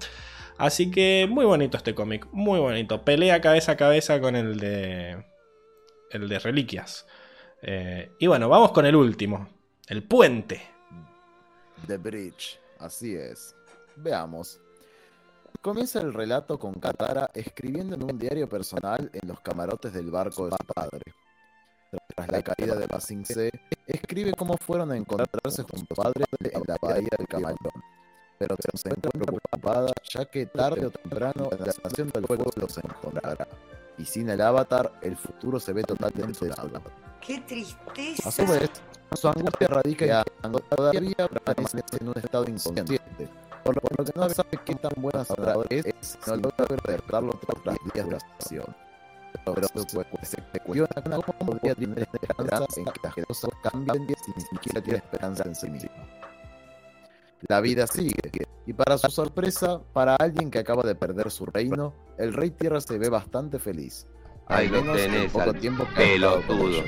Así 0.56 0.90
que 0.90 1.26
muy 1.30 1.44
bonito 1.44 1.76
este 1.76 1.94
cómic, 1.94 2.26
muy 2.32 2.58
bonito. 2.58 3.04
Pelea 3.04 3.40
cabeza 3.40 3.72
a 3.72 3.76
cabeza 3.76 4.20
con 4.20 4.34
el 4.34 4.58
de. 4.58 5.24
El 6.10 6.28
de 6.28 6.38
Reliquias. 6.38 7.06
Eh, 7.62 8.10
y 8.18 8.26
bueno, 8.26 8.48
vamos 8.48 8.72
con 8.72 8.86
el 8.86 8.96
último. 8.96 9.48
El 9.88 10.02
puente. 10.02 10.62
The 11.86 11.96
Bridge, 11.98 12.58
así 12.78 13.14
es. 13.14 13.54
Veamos. 13.96 14.60
Comienza 15.60 16.00
el 16.00 16.14
relato 16.14 16.56
con 16.56 16.74
Katara 16.74 17.30
escribiendo 17.34 17.96
en 17.96 18.04
un 18.04 18.16
diario 18.16 18.48
personal 18.48 19.10
en 19.12 19.28
los 19.28 19.40
camarotes 19.40 19.92
del 19.92 20.08
barco 20.08 20.46
de 20.46 20.52
su 20.52 20.66
padre. 20.72 21.02
Tras 22.14 22.28
la 22.30 22.42
caída 22.42 22.76
de 22.76 22.86
Basing 22.86 23.24
C, 23.24 23.50
escribe 23.86 24.32
cómo 24.34 24.56
fueron 24.56 24.92
a 24.92 24.96
encontrarse 24.96 25.64
junto 25.64 25.94
a 25.94 25.96
su 25.96 26.02
padre 26.02 26.24
en 26.40 26.62
la 26.64 26.76
bahía 26.80 27.08
del 27.18 27.26
Camaleón. 27.26 27.82
Pero 28.38 28.54
se 28.56 28.88
encuentra 28.88 29.10
preocupada 29.10 29.92
ya 30.08 30.24
que 30.26 30.46
tarde 30.46 30.86
o 30.86 30.90
temprano 30.90 31.50
la 31.58 31.70
estación 31.70 32.08
del 32.10 32.24
fuego 32.24 32.44
los 32.54 32.78
encontrará. 32.78 33.48
Y 33.98 34.04
sin 34.04 34.30
el 34.30 34.40
avatar, 34.40 34.92
el 35.02 35.16
futuro 35.16 35.58
se 35.58 35.72
ve 35.72 35.82
totalmente 35.82 36.28
desolado. 36.28 36.80
¡Qué 37.20 37.40
tristeza! 37.40 38.28
A 38.28 38.30
su 38.30 38.46
vez, 38.46 38.70
su 39.16 39.26
angustia 39.26 39.66
radica 39.66 40.24
en 40.44 40.52
que 40.52 40.60
todavía 40.76 41.28
permanece 41.28 41.82
en 42.00 42.08
un 42.08 42.16
estado 42.16 42.44
inconsciente, 42.44 43.28
por 43.72 43.98
lo 43.98 44.04
que 44.04 44.18
no 44.18 44.28
sabe 44.30 44.58
qué 44.64 44.74
tan 44.76 44.92
buena 44.96 45.24
será 45.24 45.54
es 45.68 45.84
si 46.00 46.30
no 46.30 46.36
logra 46.36 46.64
despertarlo 46.68 47.38
tras 47.46 47.66
las 47.66 47.76
días 47.92 48.06
de 48.06 48.12
la 48.12 48.16
estación. 48.16 48.76
Pero 49.44 49.68
se 50.22 50.36
cuestiona 50.64 51.16
cómo 51.16 51.52
podría 51.52 51.74
tener 51.74 52.08
esperanza 52.12 52.66
en 52.76 52.84
que 52.86 53.00
las 53.02 53.26
cosas 53.26 53.50
cambien 53.62 54.06
si 54.24 54.32
ni 54.34 54.40
siquiera 54.40 54.80
tiene 54.82 54.98
esperanza 54.98 55.44
en 55.44 55.54
sí 55.54 55.68
mismo. 55.68 55.90
La 57.48 57.60
vida 57.60 57.86
sigue, 57.86 58.14
y 58.66 58.72
para 58.72 58.98
su 58.98 59.10
sorpresa, 59.10 59.80
para 59.92 60.16
alguien 60.16 60.50
que 60.50 60.58
acaba 60.58 60.82
de 60.82 60.94
perder 60.94 61.30
su 61.30 61.46
reino, 61.46 61.94
el 62.16 62.32
Rey 62.32 62.50
Tierra 62.50 62.80
se 62.80 62.98
ve 62.98 63.08
bastante 63.10 63.58
feliz. 63.58 64.06
Ahí 64.46 64.66
al 64.68 64.86
lo 64.86 64.94
tenés, 64.94 65.30
poco 65.30 65.50
al 65.50 65.60
tiempo 65.60 65.86
pelotudo. 65.94 66.82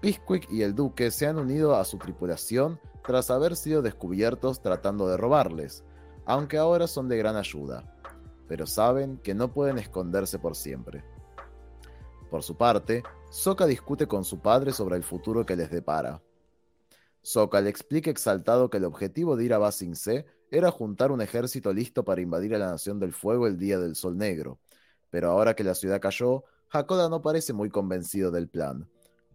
Pisquick 0.00 0.50
y 0.50 0.62
el 0.62 0.74
Duque 0.74 1.10
se 1.10 1.26
han 1.26 1.38
unido 1.38 1.76
a 1.76 1.84
su 1.84 1.98
tripulación 1.98 2.80
tras 3.10 3.28
haber 3.28 3.56
sido 3.56 3.82
descubiertos 3.82 4.62
tratando 4.62 5.08
de 5.08 5.16
robarles, 5.16 5.82
aunque 6.26 6.58
ahora 6.58 6.86
son 6.86 7.08
de 7.08 7.18
gran 7.18 7.34
ayuda, 7.34 7.92
pero 8.46 8.68
saben 8.68 9.16
que 9.16 9.34
no 9.34 9.52
pueden 9.52 9.78
esconderse 9.78 10.38
por 10.38 10.54
siempre. 10.54 11.02
Por 12.30 12.44
su 12.44 12.56
parte, 12.56 13.02
Sokka 13.32 13.66
discute 13.66 14.06
con 14.06 14.24
su 14.24 14.38
padre 14.38 14.72
sobre 14.72 14.94
el 14.94 15.02
futuro 15.02 15.44
que 15.44 15.56
les 15.56 15.72
depara. 15.72 16.22
Sokka 17.20 17.60
le 17.60 17.70
explica 17.70 18.12
exaltado 18.12 18.70
que 18.70 18.76
el 18.76 18.84
objetivo 18.84 19.34
de 19.34 19.44
ir 19.44 19.54
a 19.54 19.58
Ba 19.58 19.72
Sing 19.72 19.96
Se 19.96 20.24
era 20.52 20.70
juntar 20.70 21.10
un 21.10 21.20
ejército 21.20 21.72
listo 21.72 22.04
para 22.04 22.20
invadir 22.20 22.54
a 22.54 22.58
la 22.58 22.70
Nación 22.70 23.00
del 23.00 23.12
Fuego 23.12 23.48
el 23.48 23.58
día 23.58 23.80
del 23.80 23.96
Sol 23.96 24.16
Negro, 24.16 24.60
pero 25.10 25.32
ahora 25.32 25.56
que 25.56 25.64
la 25.64 25.74
ciudad 25.74 26.00
cayó, 26.00 26.44
Hakoda 26.70 27.08
no 27.08 27.22
parece 27.22 27.54
muy 27.54 27.70
convencido 27.70 28.30
del 28.30 28.48
plan, 28.48 28.88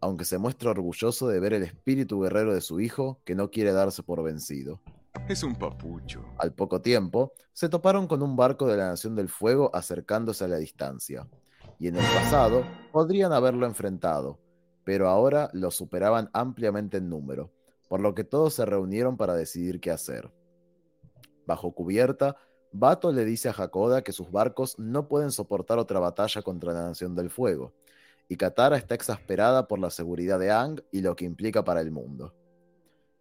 aunque 0.05 0.23
se 0.23 0.37
muestra 0.37 0.69
orgulloso 0.69 1.27
de 1.27 1.39
ver 1.39 1.53
el 1.53 1.63
espíritu 1.63 2.21
guerrero 2.21 2.53
de 2.53 2.61
su 2.61 2.79
hijo 2.79 3.19
que 3.25 3.33
no 3.33 3.49
quiere 3.49 3.71
darse 3.71 4.03
por 4.03 4.21
vencido. 4.21 4.79
Es 5.27 5.41
un 5.41 5.55
papucho. 5.55 6.23
Al 6.37 6.53
poco 6.53 6.79
tiempo, 6.79 7.33
se 7.53 7.69
toparon 7.69 8.05
con 8.05 8.21
un 8.21 8.35
barco 8.35 8.67
de 8.67 8.77
la 8.77 8.89
Nación 8.89 9.15
del 9.15 9.29
Fuego 9.29 9.71
acercándose 9.73 10.43
a 10.43 10.47
la 10.47 10.57
distancia, 10.57 11.27
y 11.79 11.87
en 11.87 11.95
el 11.95 12.05
pasado 12.13 12.63
podrían 12.91 13.33
haberlo 13.33 13.65
enfrentado, 13.65 14.37
pero 14.83 15.09
ahora 15.09 15.49
lo 15.53 15.71
superaban 15.71 16.29
ampliamente 16.33 16.97
en 16.97 17.09
número, 17.09 17.51
por 17.89 17.99
lo 17.99 18.13
que 18.13 18.23
todos 18.23 18.53
se 18.53 18.65
reunieron 18.65 19.17
para 19.17 19.33
decidir 19.33 19.79
qué 19.79 19.89
hacer. 19.89 20.31
Bajo 21.47 21.71
cubierta, 21.71 22.35
Bato 22.71 23.11
le 23.11 23.25
dice 23.25 23.49
a 23.49 23.53
Hakoda 23.53 24.03
que 24.03 24.11
sus 24.11 24.29
barcos 24.29 24.77
no 24.77 25.07
pueden 25.07 25.31
soportar 25.31 25.79
otra 25.79 25.99
batalla 25.99 26.43
contra 26.43 26.73
la 26.73 26.83
Nación 26.83 27.15
del 27.15 27.31
Fuego, 27.31 27.73
y 28.27 28.37
Katara 28.37 28.77
está 28.77 28.95
exasperada 28.95 29.67
por 29.67 29.79
la 29.79 29.89
seguridad 29.89 30.39
de 30.39 30.51
Aang 30.51 30.81
y 30.91 31.01
lo 31.01 31.15
que 31.15 31.25
implica 31.25 31.63
para 31.63 31.81
el 31.81 31.91
mundo. 31.91 32.33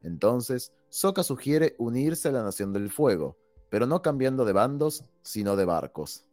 Entonces, 0.02 0.73
Sokka 0.89 1.23
sugiere 1.23 1.74
unirse 1.78 2.28
a 2.28 2.33
la 2.33 2.42
Nación 2.42 2.73
del 2.73 2.91
Fuego, 2.91 3.36
pero 3.70 3.86
no 3.86 4.02
cambiando 4.02 4.44
de 4.44 4.52
bandos, 4.52 5.05
sino 5.23 5.57
de 5.57 5.65
barcos. 5.65 6.24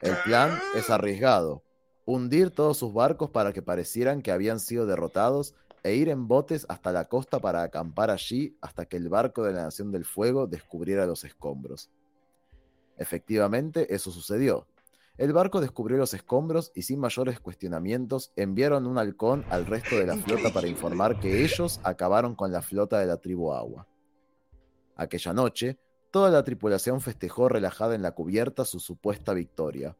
El 0.00 0.16
plan 0.24 0.58
es 0.74 0.90
arriesgado, 0.90 1.62
hundir 2.04 2.50
todos 2.50 2.76
sus 2.76 2.92
barcos 2.92 3.30
para 3.30 3.52
que 3.52 3.62
parecieran 3.62 4.22
que 4.22 4.30
habían 4.30 4.60
sido 4.60 4.86
derrotados 4.86 5.54
e 5.82 5.94
ir 5.94 6.08
en 6.08 6.26
botes 6.28 6.66
hasta 6.68 6.92
la 6.92 7.06
costa 7.06 7.38
para 7.38 7.62
acampar 7.62 8.10
allí 8.10 8.56
hasta 8.60 8.86
que 8.86 8.96
el 8.96 9.08
barco 9.08 9.44
de 9.44 9.52
la 9.52 9.62
Nación 9.62 9.92
del 9.92 10.04
Fuego 10.04 10.46
descubriera 10.46 11.06
los 11.06 11.24
escombros. 11.24 11.90
Efectivamente, 12.98 13.94
eso 13.94 14.10
sucedió. 14.10 14.66
El 15.18 15.32
barco 15.32 15.62
descubrió 15.62 15.96
los 15.96 16.12
escombros 16.12 16.72
y 16.74 16.82
sin 16.82 17.00
mayores 17.00 17.40
cuestionamientos 17.40 18.32
enviaron 18.36 18.86
un 18.86 18.98
halcón 18.98 19.46
al 19.48 19.64
resto 19.64 19.96
de 19.96 20.06
la 20.06 20.16
flota 20.16 20.52
para 20.52 20.68
informar 20.68 21.18
que 21.18 21.42
ellos 21.42 21.80
acabaron 21.84 22.34
con 22.34 22.52
la 22.52 22.60
flota 22.60 22.98
de 22.98 23.06
la 23.06 23.16
tribu 23.16 23.52
Agua. 23.52 23.86
Aquella 24.94 25.32
noche, 25.32 25.78
toda 26.10 26.30
la 26.30 26.44
tripulación 26.44 27.00
festejó 27.00 27.48
relajada 27.48 27.94
en 27.94 28.02
la 28.02 28.12
cubierta 28.12 28.66
su 28.66 28.78
supuesta 28.78 29.32
victoria, 29.32 29.96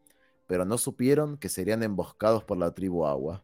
pero 0.46 0.66
no 0.66 0.76
supieron 0.76 1.38
que 1.38 1.48
serían 1.48 1.82
emboscados 1.82 2.44
por 2.44 2.58
la 2.58 2.72
tribu 2.72 3.06
Agua. 3.06 3.42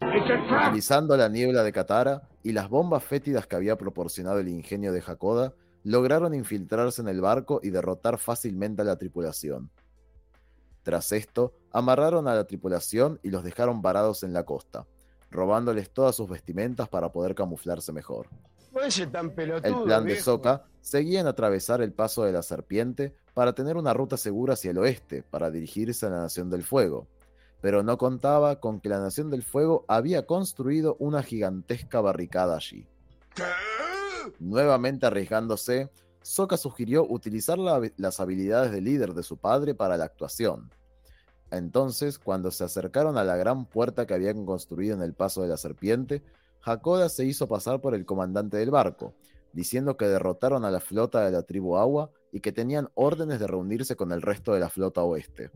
Utilizando 0.00 1.16
la 1.16 1.28
niebla 1.28 1.64
de 1.64 1.72
Katara 1.72 2.28
y 2.44 2.52
las 2.52 2.68
bombas 2.68 3.02
fétidas 3.02 3.48
que 3.48 3.56
había 3.56 3.76
proporcionado 3.76 4.38
el 4.38 4.48
ingenio 4.48 4.92
de 4.92 5.02
Hakoda, 5.04 5.54
lograron 5.82 6.34
infiltrarse 6.34 7.02
en 7.02 7.08
el 7.08 7.20
barco 7.20 7.60
y 7.64 7.70
derrotar 7.70 8.18
fácilmente 8.18 8.82
a 8.82 8.84
la 8.84 8.96
tripulación. 8.96 9.70
Tras 10.82 11.12
esto, 11.12 11.54
amarraron 11.70 12.26
a 12.28 12.34
la 12.34 12.44
tripulación 12.44 13.20
y 13.22 13.30
los 13.30 13.44
dejaron 13.44 13.82
varados 13.82 14.22
en 14.22 14.32
la 14.32 14.44
costa, 14.44 14.86
robándoles 15.30 15.90
todas 15.90 16.16
sus 16.16 16.28
vestimentas 16.28 16.88
para 16.88 17.12
poder 17.12 17.34
camuflarse 17.34 17.92
mejor. 17.92 18.28
Oye, 18.72 19.06
tan 19.08 19.30
pelotudo, 19.30 19.78
El 19.78 19.84
plan 19.84 20.04
de. 20.04 20.20
Sokka 20.20 20.64
seguía 20.80 21.20
en 21.20 21.26
atravesar 21.26 21.82
el 21.82 21.92
paso 21.92 22.24
de 22.24 22.32
la 22.32 22.42
serpiente 22.42 23.14
para 23.34 23.52
tener 23.52 23.76
una 23.76 23.92
ruta 23.92 24.16
segura 24.16 24.54
hacia 24.54 24.70
el 24.70 24.78
oeste 24.78 25.22
para 25.22 25.50
dirigirse 25.50 26.06
a 26.06 26.10
la 26.10 26.20
Nación 26.20 26.50
del 26.50 26.62
Fuego, 26.62 27.06
pero 27.60 27.82
no 27.82 27.98
contaba 27.98 28.60
con 28.60 28.80
que 28.80 28.88
la 28.88 29.00
Nación 29.00 29.30
del 29.30 29.42
Fuego 29.42 29.84
había 29.88 30.24
construido 30.24 30.96
una 30.98 31.22
gigantesca 31.22 32.00
barricada 32.00 32.56
allí. 32.56 32.86
Nuevamente 34.38 35.06
arriesgándose, 35.06 35.90
Sokka 36.30 36.56
sugirió 36.56 37.04
utilizar 37.10 37.58
la- 37.58 37.90
las 37.96 38.20
habilidades 38.20 38.70
de 38.70 38.80
líder 38.80 39.14
de 39.14 39.24
su 39.24 39.36
padre 39.36 39.74
para 39.74 39.96
la 39.96 40.04
actuación. 40.04 40.70
Entonces, 41.50 42.20
cuando 42.20 42.52
se 42.52 42.62
acercaron 42.62 43.18
a 43.18 43.24
la 43.24 43.36
gran 43.36 43.64
puerta 43.64 44.06
que 44.06 44.14
habían 44.14 44.46
construido 44.46 44.94
en 44.94 45.02
el 45.02 45.12
paso 45.12 45.42
de 45.42 45.48
la 45.48 45.56
serpiente, 45.56 46.22
Hakoda 46.62 47.08
se 47.08 47.24
hizo 47.24 47.48
pasar 47.48 47.80
por 47.80 47.96
el 47.96 48.06
comandante 48.06 48.58
del 48.58 48.70
barco, 48.70 49.12
diciendo 49.52 49.96
que 49.96 50.06
derrotaron 50.06 50.64
a 50.64 50.70
la 50.70 50.78
flota 50.78 51.24
de 51.24 51.32
la 51.32 51.42
tribu 51.42 51.76
Agua 51.76 52.12
y 52.30 52.38
que 52.38 52.52
tenían 52.52 52.88
órdenes 52.94 53.40
de 53.40 53.48
reunirse 53.48 53.96
con 53.96 54.12
el 54.12 54.22
resto 54.22 54.54
de 54.54 54.60
la 54.60 54.68
flota 54.70 55.02
oeste. 55.02 55.50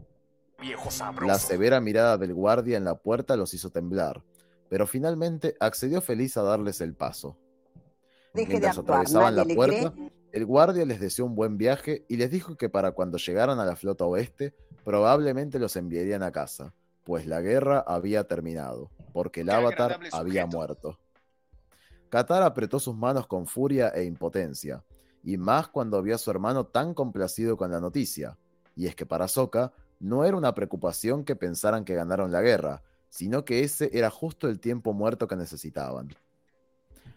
La 1.25 1.39
severa 1.39 1.81
mirada 1.81 2.19
del 2.19 2.35
guardia 2.35 2.77
en 2.77 2.85
la 2.85 2.97
puerta 2.97 3.36
los 3.36 3.55
hizo 3.55 3.70
temblar, 3.70 4.25
pero 4.69 4.89
finalmente 4.89 5.55
accedió 5.61 6.01
feliz 6.01 6.36
a 6.36 6.43
darles 6.43 6.81
el 6.81 6.94
paso. 6.94 7.36
Deje 8.33 8.47
de 8.47 8.53
Mientras 8.55 8.78
actuar, 8.78 9.03
atravesaban 9.03 9.36
la 9.36 9.44
puerta, 9.55 9.93
cree. 9.93 10.24
El 10.35 10.47
guardia 10.47 10.85
les 10.85 10.99
deseó 10.99 11.27
un 11.27 11.37
buen 11.37 11.57
viaje 11.57 12.05
y 12.09 12.17
les 12.17 12.29
dijo 12.29 12.57
que 12.57 12.69
para 12.69 12.91
cuando 12.91 13.19
llegaran 13.19 13.61
a 13.61 13.65
la 13.65 13.77
flota 13.77 14.05
oeste, 14.05 14.53
probablemente 14.83 15.61
los 15.61 15.77
enviarían 15.77 16.25
a 16.25 16.33
casa, 16.33 16.75
pues 17.05 17.25
la 17.29 17.41
guerra 17.41 17.85
había 17.87 18.25
terminado, 18.25 18.91
porque 19.13 19.43
el 19.43 19.47
Qué 19.47 19.53
avatar 19.53 20.01
había 20.11 20.43
sujeto. 20.43 20.57
muerto. 20.57 20.99
Katara 22.09 22.47
apretó 22.47 22.81
sus 22.81 22.97
manos 22.97 23.29
con 23.29 23.47
furia 23.47 23.91
e 23.91 24.03
impotencia, 24.03 24.83
y 25.23 25.37
más 25.37 25.69
cuando 25.69 26.03
vio 26.03 26.17
a 26.17 26.19
su 26.19 26.33
hermano 26.33 26.67
tan 26.67 26.95
complacido 26.95 27.57
con 27.57 27.71
la 27.71 27.79
noticia. 27.79 28.37
Y 28.75 28.89
es 28.89 28.97
que 28.97 29.07
para 29.07 29.29
Sokka 29.29 29.73
no 30.01 30.25
era 30.25 30.37
una 30.37 30.53
preocupación 30.53 31.25
que 31.25 31.37
pensaran 31.37 31.85
que 31.85 31.95
ganaron 31.95 32.33
la 32.33 32.43
guerra, 32.43 32.83
sino 33.09 33.45
que 33.45 33.63
ese 33.63 33.89
era 33.97 34.11
justo 34.11 34.49
el 34.49 34.59
tiempo 34.59 34.95
muerto 34.95 35.29
que 35.29 35.37
necesitaban. 35.37 36.09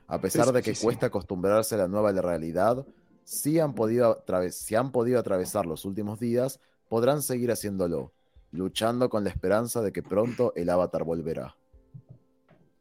A 0.06 0.22
pesar 0.22 0.52
de 0.52 0.62
que 0.62 0.76
cuesta 0.76 1.08
acostumbrarse 1.08 1.74
a 1.74 1.80
la 1.80 1.88
nueva 1.88 2.12
realidad, 2.12 2.86
si 3.28 3.60
han, 3.60 3.74
podido 3.76 4.26
atraves- 4.26 4.54
si 4.54 4.76
han 4.76 4.94
podido 4.94 5.20
atravesar 5.20 5.66
los 5.66 5.84
últimos 5.84 6.18
días, 6.18 6.62
podrán 6.88 7.22
seguir 7.22 7.52
haciéndolo, 7.52 8.14
luchando 8.52 9.10
con 9.10 9.26
la 9.26 9.30
esperanza 9.30 9.82
de 9.82 9.92
que 9.92 10.02
pronto 10.02 10.54
el 10.56 10.70
avatar 10.70 11.04
volverá. 11.04 11.54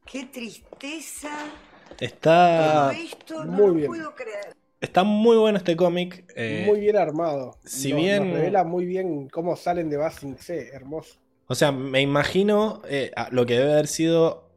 ¡Qué 0.05 0.25
tristeza! 0.26 1.31
Está, 1.99 2.92
esto 2.92 3.44
no 3.44 3.50
muy 3.52 3.66
lo 3.66 3.75
bien. 3.75 3.86
puedo 3.89 4.15
creer. 4.15 4.55
está 4.81 5.02
muy 5.02 5.36
bueno 5.36 5.58
este 5.58 5.75
cómic. 5.76 6.25
eh, 6.36 6.62
muy 6.65 6.78
bien 6.78 6.97
armado. 6.97 7.57
si 7.65 7.91
Nos- 7.92 8.00
bien- 8.02 8.28
Nos 8.28 8.36
revela 8.39 8.62
muy 8.62 8.84
bien 8.86 9.28
cómo 9.28 9.57
salen 9.57 9.91
de 9.91 9.97
Basing 9.97 10.39
C. 10.39 10.68
Hermoso. 10.73 11.16
O 11.49 11.57
sea, 11.57 11.73
me 11.73 12.00
imagino 12.02 12.83
eh, 12.89 13.10
lo 13.33 13.47
que 13.47 13.55
debe 13.58 13.73
haber 13.73 13.89
sido 13.89 14.49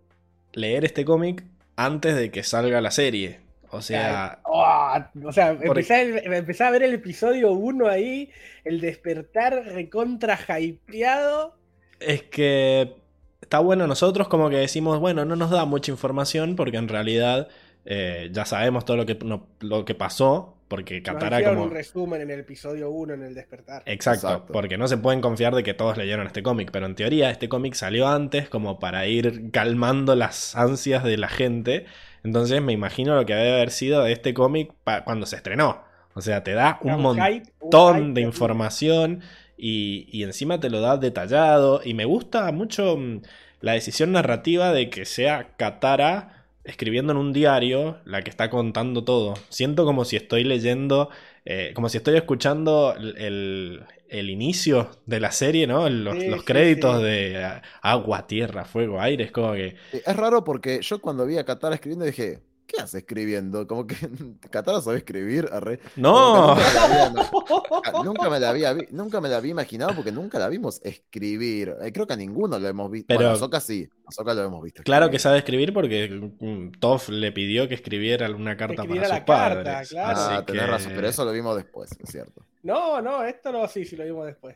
leer 0.53 0.85
este 0.85 1.03
cómic 1.03 1.45
antes 1.75 2.15
de 2.15 2.29
que 2.29 2.43
salga 2.43 2.79
la 2.79 2.91
serie. 2.91 3.39
O 3.72 3.81
sea, 3.81 4.39
Oh, 4.43 4.93
o 5.25 5.31
sea, 5.31 5.51
empecé, 5.51 5.93
a- 5.95 6.35
empecé 6.38 6.64
a 6.64 6.72
ver 6.72 6.83
el 6.83 6.93
episodio 6.93 7.51
1 7.51 7.88
ahí, 7.88 8.31
el 8.64 8.81
despertar 8.81 9.53
recontra 9.65 10.38
hypeado. 10.59 11.56
es 11.99 12.23
que 12.23 12.95
está 13.41 13.59
bueno 13.59 13.88
nosotros 13.88 14.27
como 14.27 14.49
que 14.49 14.57
decimos, 14.57 14.99
bueno, 14.99 15.25
no 15.25 15.35
nos 15.35 15.49
da 15.49 15.65
mucha 15.65 15.91
información 15.91 16.56
porque 16.56 16.77
en 16.77 16.88
realidad 16.88 17.48
eh, 17.85 18.30
ya 18.31 18.45
sabemos 18.45 18.85
todo 18.85 18.98
lo 18.98 19.06
que, 19.06 19.15
no- 19.23 19.48
lo 19.59 19.85
que 19.85 19.95
pasó 19.95 20.56
porque 20.67 21.01
Katara 21.01 21.43
como... 21.43 21.64
un 21.64 21.72
resumen 21.72 22.22
en 22.22 22.30
el 22.30 22.41
episodio 22.41 22.91
1 22.91 23.15
en 23.15 23.23
el 23.23 23.33
despertar. 23.33 23.81
Exacto, 23.88 24.27
Exacto. 24.27 24.53
porque 24.53 24.77
no 24.77 24.88
se 24.88 24.98
pueden 24.98 25.19
confiar 25.19 25.56
de 25.56 25.64
que 25.64 25.73
todos 25.73 25.98
leyeron 25.98 26.27
este 26.27 26.43
cómic, 26.43 26.69
pero 26.72 26.85
en 26.85 26.93
teoría 26.95 27.31
este 27.31 27.49
cómic 27.49 27.73
salió 27.73 28.07
antes 28.07 28.49
como 28.49 28.77
para 28.80 29.07
ir 29.07 29.49
calmando 29.51 30.15
las 30.15 30.56
ansias 30.56 31.03
de 31.03 31.17
la 31.17 31.27
gente. 31.27 31.85
Entonces 32.23 32.61
me 32.61 32.73
imagino 32.73 33.15
lo 33.15 33.25
que 33.25 33.33
debe 33.33 33.53
haber 33.53 33.72
sido 33.72 34.03
de 34.03 34.11
este 34.11 34.33
cómic 34.33 34.72
cuando 35.06 35.25
se 35.25 35.35
estrenó. 35.35 35.83
O 36.14 36.22
sea, 36.22 36.43
te 36.43 36.53
da 36.53 36.80
un 36.81 36.93
Un 36.93 37.01
montón 37.01 37.25
hype, 37.25 37.51
un 37.59 37.59
montón 37.61 37.98
hype 37.98 38.14
de 38.14 38.22
información 38.22 39.22
y, 39.57 40.07
y 40.11 40.23
encima 40.23 40.59
te 40.59 40.69
lo 40.69 40.81
da 40.81 40.98
detallado. 40.98 41.81
Y 41.83 41.93
me 41.93 42.06
gusta 42.06 42.51
mucho 42.51 42.98
mm, 42.98 43.22
la 43.61 43.73
decisión 43.73 44.11
narrativa 44.11 44.73
de 44.73 44.89
que 44.89 45.06
sea 45.06 45.56
Katara 45.57 46.39
escribiendo 46.64 47.11
en 47.11 47.17
un 47.17 47.33
diario 47.33 47.98
la 48.06 48.22
que 48.22 48.30
está 48.30 48.49
contando 48.49 49.03
todo. 49.03 49.33
Siento 49.49 49.85
como 49.85 50.06
si 50.06 50.15
estoy 50.15 50.43
leyendo, 50.43 51.09
eh, 51.45 51.72
como 51.73 51.89
si 51.89 51.98
estoy 51.98 52.15
escuchando 52.15 52.95
el, 52.95 53.83
el- 54.09 54.29
inicio 54.29 54.91
de 55.05 55.19
la 55.19 55.31
serie, 55.31 55.67
¿no? 55.67 55.89
Los, 55.89 56.17
Sí, 56.17 56.27
los 56.27 56.43
sí, 56.43 56.43
créditos 56.43 57.01
sí. 57.01 57.03
de 57.03 57.61
agua, 57.81 58.27
tierra, 58.27 58.65
fuego, 58.65 58.99
aire. 59.01 59.25
Es 59.25 59.31
como 59.31 59.53
que... 59.53 59.75
Es 59.91 60.15
raro 60.15 60.43
porque 60.43 60.81
yo 60.81 61.01
cuando 61.01 61.25
vi 61.25 61.38
a 61.38 61.45
Katara 61.45 61.75
escribiendo 61.75 62.05
dije, 62.05 62.41
¿qué 62.72 62.81
hace 62.81 62.99
escribiendo? 62.99 63.65
Como 63.67 63.88
que 63.88 63.95
Katara 64.51 64.80
sabe 64.81 64.98
escribir, 64.99 65.49
arre. 65.51 65.80
¡No! 65.95 66.56
Nunca, 66.56 66.69
me 66.69 66.73
la 66.73 66.83
había, 66.83 67.09
no- 67.09 68.03
nunca 68.03 68.30
me 68.30 68.39
la 68.39 68.49
había 68.49 68.73
vi- 68.73 68.88
nunca 68.91 69.22
me 69.22 69.30
la 69.30 69.38
había 69.38 69.51
imaginado 69.51 69.95
porque 69.95 70.11
nunca 70.11 70.38
la 70.39 70.48
vimos 70.49 70.80
escribir. 70.83 71.75
Eh, 71.81 71.91
creo 71.91 72.06
que 72.07 72.14
a 72.14 72.17
ninguno 72.17 72.59
lo 72.59 72.67
hemos 72.67 72.89
visto. 72.91 73.07
Pero- 73.07 73.19
Bueno, 73.19 73.31
a 73.31 73.33
Ahsoka 73.33 73.59
sí, 73.59 73.89
a 74.06 74.09
Ahsoka 74.09 74.33
lo 74.33 74.43
hemos 74.43 74.64
visto. 74.64 74.83
Claro 74.83 75.09
que 75.09 75.19
sabe 75.19 75.39
escribir 75.39 75.73
porque 75.73 76.07
mm, 76.39 76.80
Toph 76.80 77.09
le 77.09 77.31
pidió 77.31 77.67
que 77.67 77.75
escribiera 77.75 78.30
una 78.30 78.56
carta 78.56 78.75
para 78.75 78.83
escribiera 78.83 79.07
sus 79.07 79.14
la 79.17 79.25
carta, 79.25 79.81
claro. 79.89 80.19
Ah, 80.19 80.35
Así 80.38 80.45
tenés 80.45 80.61
que- 80.61 80.67
razón, 80.72 80.91
pero 80.95 81.07
eso 81.07 81.25
lo 81.25 81.31
vimos 81.31 81.56
después, 81.56 81.89
es 81.99 82.09
cierto. 82.11 82.45
No, 82.64 83.01
no, 83.01 83.23
esto 83.23 83.51
no, 83.51 83.67
sí, 83.67 83.85
sí 83.85 83.95
lo 83.95 84.03
vimos 84.06 84.25
después. 84.25 84.56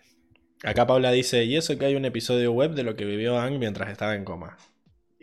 Acá 0.63 0.87
Paula 0.87 1.11
dice, 1.11 1.43
y 1.43 1.57
eso 1.57 1.77
que 1.77 1.85
hay 1.85 1.95
un 1.95 2.05
episodio 2.05 2.51
web 2.53 2.71
de 2.71 2.83
lo 2.83 2.95
que 2.95 3.03
vivió 3.03 3.37
Ang 3.37 3.59
mientras 3.59 3.89
estaba 3.91 4.15
en 4.15 4.23
coma. 4.23 4.57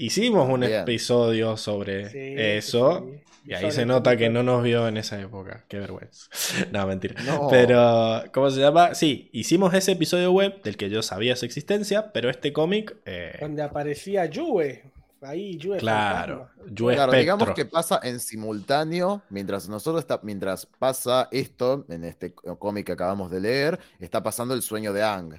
Hicimos 0.01 0.49
un 0.49 0.61
Bien. 0.61 0.81
episodio 0.81 1.57
sobre 1.57 2.09
Sí, 2.11 2.35
eso. 2.37 3.01
sí, 3.07 3.12
sí. 3.17 3.25
Y 3.51 3.55
ahí 3.55 3.70
se 3.73 3.87
nota 3.87 4.17
que 4.17 4.29
no 4.29 4.43
nos 4.43 4.62
vio 4.62 4.87
en 4.87 4.97
esa 4.97 5.20
época. 5.20 5.65
Qué 5.69 5.79
vergüenza. 5.79 6.27
No, 6.73 6.87
mentira. 6.87 7.20
No. 7.25 7.49
Pero, 7.51 8.23
¿cómo 8.33 8.51
se 8.51 8.61
llama? 8.61 8.95
Sí, 8.95 9.29
hicimos 9.33 9.75
ese 9.75 9.93
episodio 9.93 10.31
web 10.33 10.62
del 10.62 10.77
que 10.77 10.89
yo 10.91 11.03
sabía 11.03 11.37
su 11.37 11.47
existencia, 11.47 12.12
pero 12.12 12.31
este 12.31 12.53
cómic... 12.53 12.97
eh, 13.07 13.37
Donde 13.41 13.62
aparecía 13.62 14.27
Yue. 14.27 14.83
Ahí 15.23 15.57
Yue. 15.59 15.79
claro. 15.79 16.49
Yue 16.70 16.95
Claro, 16.95 17.12
digamos 17.12 17.51
que 17.51 17.67
pasa 17.67 18.01
en 18.03 18.20
simultáneo, 18.20 19.23
mientras 19.29 19.69
nosotros 19.69 20.03
está, 20.03 20.20
mientras 20.23 20.65
pasa 20.67 21.29
esto, 21.31 21.85
en 21.91 22.05
este 22.05 22.33
cómic 22.33 22.87
que 22.87 22.93
acabamos 22.93 23.31
de 23.31 23.41
leer, 23.41 23.79
está 23.99 24.23
pasando 24.23 24.55
el 24.55 24.62
sueño 24.62 24.93
de 24.95 25.03
Ang. 25.03 25.35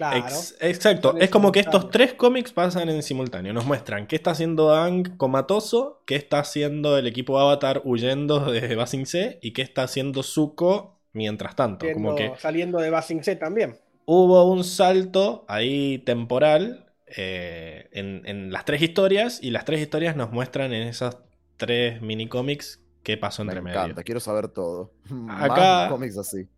Claro. 0.00 0.16
Ex- 0.26 0.56
exacto, 0.60 1.14
es 1.18 1.28
como 1.28 1.52
que 1.52 1.60
estos 1.60 1.90
tres 1.90 2.14
cómics 2.14 2.52
pasan 2.52 2.88
en 2.88 3.02
simultáneo. 3.02 3.52
Nos 3.52 3.66
muestran 3.66 4.06
qué 4.06 4.16
está 4.16 4.30
haciendo 4.30 4.74
Ang 4.74 5.16
comatoso, 5.18 6.02
qué 6.06 6.16
está 6.16 6.38
haciendo 6.38 6.96
el 6.96 7.06
equipo 7.06 7.38
Avatar 7.38 7.82
huyendo 7.84 8.50
de 8.50 8.74
Basing 8.76 9.04
C 9.04 9.38
y 9.42 9.52
qué 9.52 9.60
está 9.60 9.82
haciendo 9.82 10.22
Zuko 10.22 10.98
mientras 11.12 11.54
tanto. 11.54 11.84
Como 11.92 12.14
que 12.14 12.32
Saliendo 12.38 12.78
de 12.78 12.88
Basing 12.88 13.22
C 13.22 13.36
también. 13.36 13.76
hubo 14.06 14.50
un 14.50 14.64
salto 14.64 15.44
ahí 15.48 15.98
temporal 15.98 16.86
eh, 17.06 17.88
en, 17.92 18.22
en 18.24 18.52
las 18.52 18.64
tres 18.64 18.80
historias 18.80 19.38
y 19.42 19.50
las 19.50 19.66
tres 19.66 19.80
historias 19.82 20.16
nos 20.16 20.30
muestran 20.32 20.72
en 20.72 20.88
esos 20.88 21.18
tres 21.58 22.00
mini 22.00 22.26
cómics 22.26 22.80
qué 23.02 23.18
pasó 23.18 23.44
Me 23.44 23.50
entre 23.52 23.62
medio. 23.62 23.80
encanta, 23.80 24.02
quiero 24.02 24.20
saber 24.20 24.48
todo. 24.48 24.92
Acá- 25.28 25.54
Más 25.56 25.90
cómics 25.90 26.16
así. 26.16 26.48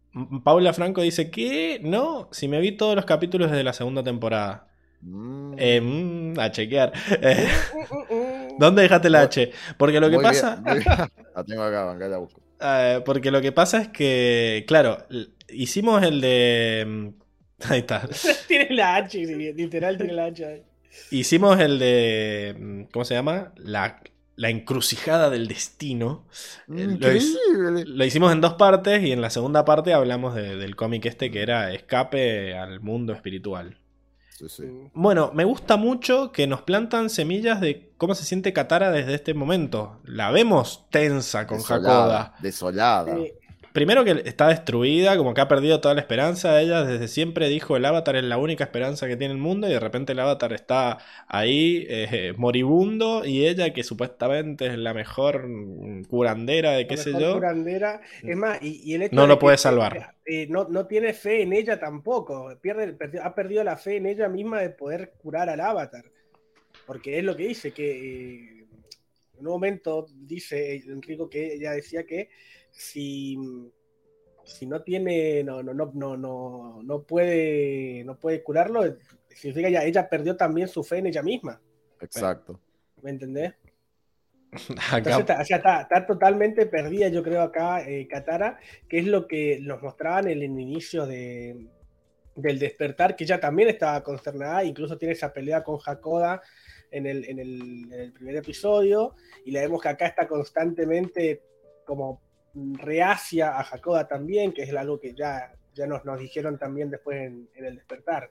Paula 0.44 0.72
Franco 0.72 1.00
dice 1.02 1.30
que 1.30 1.80
no, 1.82 2.28
si 2.32 2.48
me 2.48 2.60
vi 2.60 2.72
todos 2.72 2.94
los 2.96 3.04
capítulos 3.06 3.50
de 3.50 3.64
la 3.64 3.72
segunda 3.72 4.02
temporada. 4.02 4.68
Mm, 5.00 5.54
Eh, 5.58 5.80
mm, 5.80 6.38
a 6.38 6.50
chequear. 6.50 6.92
Eh, 7.22 7.48
Mm. 8.10 8.58
¿Dónde 8.58 8.82
dejaste 8.82 9.08
la 9.10 9.22
H? 9.22 9.50
Porque 9.78 9.98
lo 9.98 10.10
que 10.10 10.16
muy 10.16 10.24
pasa. 10.24 10.56
bien, 10.56 10.76
muy 10.76 10.84
bien. 10.84 10.96
La 11.34 11.44
tengo 11.44 11.62
acá, 11.62 11.90
acá 11.92 12.08
la 12.08 12.18
busco. 12.18 12.40
eh, 12.60 13.00
porque 13.04 13.30
lo 13.30 13.40
que 13.40 13.50
pasa 13.52 13.78
es 13.80 13.88
que, 13.88 14.64
claro, 14.68 14.98
hicimos 15.48 16.02
el 16.02 16.20
de. 16.20 17.12
Ahí 17.68 17.78
está. 17.80 18.06
tiene 18.48 18.68
la 18.74 18.96
H, 18.96 19.18
literal 19.54 19.96
tiene 19.96 20.12
la 20.12 20.26
H. 20.26 20.44
ahí. 20.44 20.62
Hicimos 21.10 21.58
el 21.58 21.78
de. 21.78 22.86
¿Cómo 22.92 23.04
se 23.06 23.14
llama? 23.14 23.52
La, 23.56 24.00
la 24.42 24.50
encrucijada 24.50 25.30
del 25.30 25.46
destino. 25.46 26.24
Eh, 26.68 26.98
lo, 26.98 27.70
lo 27.84 28.04
hicimos 28.04 28.32
en 28.32 28.40
dos 28.40 28.54
partes 28.54 29.00
y 29.04 29.12
en 29.12 29.20
la 29.20 29.30
segunda 29.30 29.64
parte 29.64 29.94
hablamos 29.94 30.34
de- 30.34 30.56
del 30.56 30.74
cómic 30.74 31.06
este 31.06 31.30
que 31.30 31.42
era 31.42 31.72
Escape 31.72 32.56
al 32.58 32.80
mundo 32.80 33.12
espiritual. 33.12 33.78
Sí, 34.30 34.48
sí. 34.48 34.64
Bueno, 34.94 35.30
me 35.32 35.44
gusta 35.44 35.76
mucho 35.76 36.32
que 36.32 36.48
nos 36.48 36.62
plantan 36.62 37.08
semillas 37.08 37.60
de 37.60 37.92
cómo 37.96 38.16
se 38.16 38.24
siente 38.24 38.52
Katara 38.52 38.90
desde 38.90 39.14
este 39.14 39.32
momento. 39.34 40.00
La 40.04 40.32
vemos 40.32 40.86
tensa 40.90 41.46
con 41.46 41.58
Hakoda. 41.60 42.34
Desolada. 42.40 43.04
desolada. 43.06 43.16
Primero 43.72 44.04
que 44.04 44.22
está 44.26 44.48
destruida, 44.48 45.16
como 45.16 45.32
que 45.34 45.40
ha 45.40 45.48
perdido 45.48 45.80
toda 45.80 45.94
la 45.94 46.00
esperanza. 46.02 46.60
Ella 46.60 46.84
desde 46.84 47.08
siempre 47.08 47.48
dijo 47.48 47.76
el 47.76 47.84
avatar 47.86 48.16
es 48.16 48.24
la 48.24 48.36
única 48.38 48.64
esperanza 48.64 49.08
que 49.08 49.16
tiene 49.16 49.32
el 49.32 49.40
mundo 49.40 49.66
y 49.68 49.72
de 49.72 49.80
repente 49.80 50.12
el 50.12 50.20
avatar 50.20 50.52
está 50.52 50.98
ahí 51.26 51.86
eh, 51.88 52.34
moribundo 52.36 53.24
y 53.24 53.46
ella 53.46 53.72
que 53.72 53.82
supuestamente 53.84 54.66
es 54.66 54.78
la 54.78 54.92
mejor 54.94 55.48
mm, 55.48 56.04
curandera 56.04 56.72
de 56.72 56.86
qué 56.86 56.96
la 56.96 57.02
sé 57.02 57.14
yo. 57.16 57.32
curandera. 57.32 58.00
Es 58.26 58.36
más, 58.36 58.62
y, 58.62 58.80
y 58.84 58.94
el 58.94 59.02
hecho 59.02 59.14
No 59.16 59.26
lo 59.26 59.38
puede 59.38 59.56
salvar. 59.58 60.14
eh, 60.24 60.46
no, 60.48 60.68
no 60.68 60.86
tiene 60.86 61.12
fe 61.14 61.42
en 61.42 61.52
ella 61.52 61.78
tampoco. 61.78 62.56
Pierde, 62.60 62.96
ha 63.22 63.34
perdido 63.34 63.64
la 63.64 63.76
fe 63.76 63.96
en 63.96 64.06
ella 64.06 64.28
misma 64.28 64.60
de 64.60 64.70
poder 64.70 65.12
curar 65.18 65.48
al 65.48 65.60
avatar. 65.60 66.04
Porque 66.86 67.18
es 67.18 67.24
lo 67.24 67.36
que 67.36 67.48
dice, 67.48 67.72
que 67.72 67.90
eh, 67.90 68.66
en 69.38 69.46
un 69.46 69.52
momento 69.52 70.06
dice 70.14 70.76
Enrico 70.76 71.28
que 71.30 71.54
ella 71.54 71.72
decía 71.72 72.04
que 72.04 72.30
si, 72.72 73.38
si 74.44 74.66
no 74.66 74.82
tiene, 74.82 75.44
no, 75.44 75.62
no, 75.62 75.72
no, 75.72 75.92
no, 75.94 76.16
no, 76.16 76.82
no 76.82 77.02
puede, 77.02 78.02
no 78.04 78.18
puede 78.18 78.42
curarlo, 78.42 78.82
significa 79.28 79.68
ya 79.68 79.84
ella 79.84 80.08
perdió 80.08 80.36
también 80.36 80.66
su 80.66 80.82
fe 80.82 80.98
en 80.98 81.06
ella 81.06 81.22
misma. 81.22 81.60
Exacto. 82.00 82.58
¿Me 83.02 83.10
entendés? 83.10 83.52
Acá- 84.90 84.96
Entonces, 84.98 85.20
está, 85.20 85.40
o 85.40 85.44
sea, 85.44 85.56
está, 85.58 85.80
está 85.82 86.06
totalmente 86.06 86.66
perdida, 86.66 87.08
yo 87.08 87.22
creo, 87.22 87.42
acá 87.42 87.88
eh, 87.88 88.08
Katara, 88.08 88.58
que 88.88 88.98
es 88.98 89.06
lo 89.06 89.26
que 89.28 89.60
nos 89.60 89.80
mostraban 89.82 90.26
en 90.28 90.42
el 90.42 90.60
inicio 90.60 91.06
de, 91.06 91.68
del 92.34 92.58
despertar, 92.58 93.14
que 93.16 93.24
ella 93.24 93.38
también 93.40 93.68
estaba 93.68 94.02
consternada, 94.02 94.64
incluso 94.64 94.98
tiene 94.98 95.12
esa 95.12 95.32
pelea 95.32 95.62
con 95.62 95.78
Hakoda 95.84 96.42
en 96.90 97.06
el, 97.06 97.24
en 97.28 97.38
el, 97.38 97.92
en 97.92 98.00
el 98.00 98.12
primer 98.12 98.36
episodio, 98.36 99.14
y 99.44 99.52
la 99.52 99.60
vemos 99.60 99.80
que 99.80 99.88
acá 99.88 100.06
está 100.06 100.26
constantemente 100.26 101.42
como 101.86 102.20
reacia 102.54 103.56
a 103.56 103.60
Hakoda 103.62 104.08
también, 104.08 104.52
que 104.52 104.62
es 104.62 104.74
algo 104.74 105.00
que 105.00 105.14
ya, 105.14 105.54
ya 105.74 105.86
nos, 105.86 106.04
nos 106.04 106.18
dijeron 106.18 106.58
también 106.58 106.90
después 106.90 107.18
en, 107.18 107.48
en 107.54 107.64
el 107.64 107.76
despertar. 107.76 108.30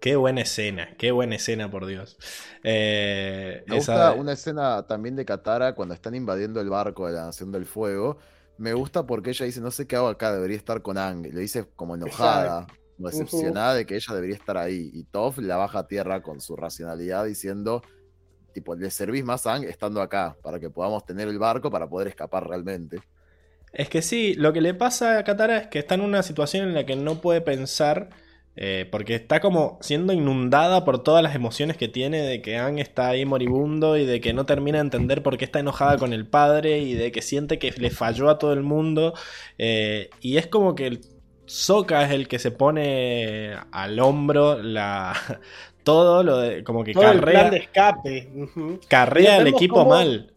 Qué 0.00 0.16
buena 0.16 0.40
escena, 0.40 0.96
qué 0.96 1.12
buena 1.12 1.36
escena, 1.36 1.70
por 1.70 1.84
Dios. 1.84 2.16
Eh, 2.64 3.62
Me 3.66 3.76
esa 3.76 3.92
gusta 3.92 4.20
una 4.20 4.32
escena 4.32 4.86
también 4.86 5.14
de 5.14 5.26
Katara 5.26 5.74
cuando 5.74 5.94
están 5.94 6.14
invadiendo 6.14 6.58
el 6.60 6.70
barco 6.70 7.06
de 7.06 7.12
la 7.12 7.26
Nación 7.26 7.52
del 7.52 7.66
Fuego. 7.66 8.16
Me 8.56 8.72
gusta 8.72 9.06
porque 9.06 9.30
ella 9.30 9.44
dice, 9.44 9.60
no 9.60 9.70
sé 9.70 9.86
qué 9.86 9.96
hago 9.96 10.08
acá, 10.08 10.32
debería 10.32 10.56
estar 10.56 10.80
con 10.80 10.96
Ang. 10.96 11.26
Le 11.26 11.40
dice 11.40 11.66
como 11.76 11.96
enojada, 11.96 12.66
como 12.96 13.10
decepcionada 13.10 13.74
de 13.74 13.84
que 13.84 13.96
ella 13.96 14.14
debería 14.14 14.36
estar 14.36 14.56
ahí. 14.56 14.90
Y 14.94 15.04
Toph 15.04 15.38
la 15.38 15.56
baja 15.56 15.80
a 15.80 15.86
tierra 15.86 16.22
con 16.22 16.40
su 16.40 16.56
racionalidad 16.56 17.26
diciendo, 17.26 17.82
tipo, 18.54 18.74
le 18.76 18.90
servís 18.90 19.22
más 19.22 19.46
a 19.46 19.54
Ang 19.54 19.64
estando 19.64 20.00
acá, 20.00 20.34
para 20.42 20.58
que 20.58 20.70
podamos 20.70 21.04
tener 21.04 21.28
el 21.28 21.38
barco 21.38 21.70
para 21.70 21.90
poder 21.90 22.08
escapar 22.08 22.48
realmente. 22.48 23.02
Es 23.72 23.88
que 23.88 24.02
sí, 24.02 24.34
lo 24.34 24.52
que 24.52 24.60
le 24.60 24.74
pasa 24.74 25.18
a 25.18 25.24
Katara 25.24 25.58
es 25.58 25.66
que 25.68 25.78
está 25.78 25.94
en 25.94 26.00
una 26.00 26.22
situación 26.22 26.66
en 26.68 26.74
la 26.74 26.84
que 26.86 26.96
no 26.96 27.20
puede 27.20 27.40
pensar, 27.40 28.10
eh, 28.56 28.86
porque 28.90 29.14
está 29.14 29.40
como 29.40 29.78
siendo 29.80 30.12
inundada 30.12 30.84
por 30.84 31.02
todas 31.04 31.22
las 31.22 31.34
emociones 31.36 31.76
que 31.76 31.86
tiene 31.88 32.18
de 32.22 32.42
que 32.42 32.58
Aang 32.58 32.78
está 32.80 33.08
ahí 33.08 33.24
moribundo 33.24 33.96
y 33.96 34.04
de 34.04 34.20
que 34.20 34.32
no 34.32 34.44
termina 34.44 34.78
de 34.78 34.82
entender 34.84 35.22
por 35.22 35.38
qué 35.38 35.44
está 35.44 35.60
enojada 35.60 35.98
con 35.98 36.12
el 36.12 36.26
padre 36.26 36.80
y 36.80 36.94
de 36.94 37.12
que 37.12 37.22
siente 37.22 37.58
que 37.60 37.70
le 37.70 37.90
falló 37.90 38.28
a 38.28 38.38
todo 38.38 38.52
el 38.52 38.62
mundo. 38.62 39.14
eh, 39.58 40.10
y 40.20 40.36
es 40.36 40.46
como 40.48 40.74
que 40.74 40.86
el 40.88 41.00
Sokka 41.46 42.04
es 42.04 42.10
el 42.12 42.28
que 42.28 42.38
se 42.38 42.50
pone 42.52 43.54
al 43.72 43.98
hombro 44.00 44.62
la 44.62 45.14
todo 45.84 46.22
lo 46.24 46.38
de 46.38 46.62
como 46.64 46.82
que 46.84 46.92
Todo 46.92 47.10
el 47.10 47.20
carrea, 47.20 47.38
plan 47.40 47.50
de 47.52 47.56
escape. 47.58 48.28
carrea 48.88 49.38
vemos 49.38 49.52
equipo 49.54 49.74
cómo- 49.76 49.90
mal. 49.90 50.32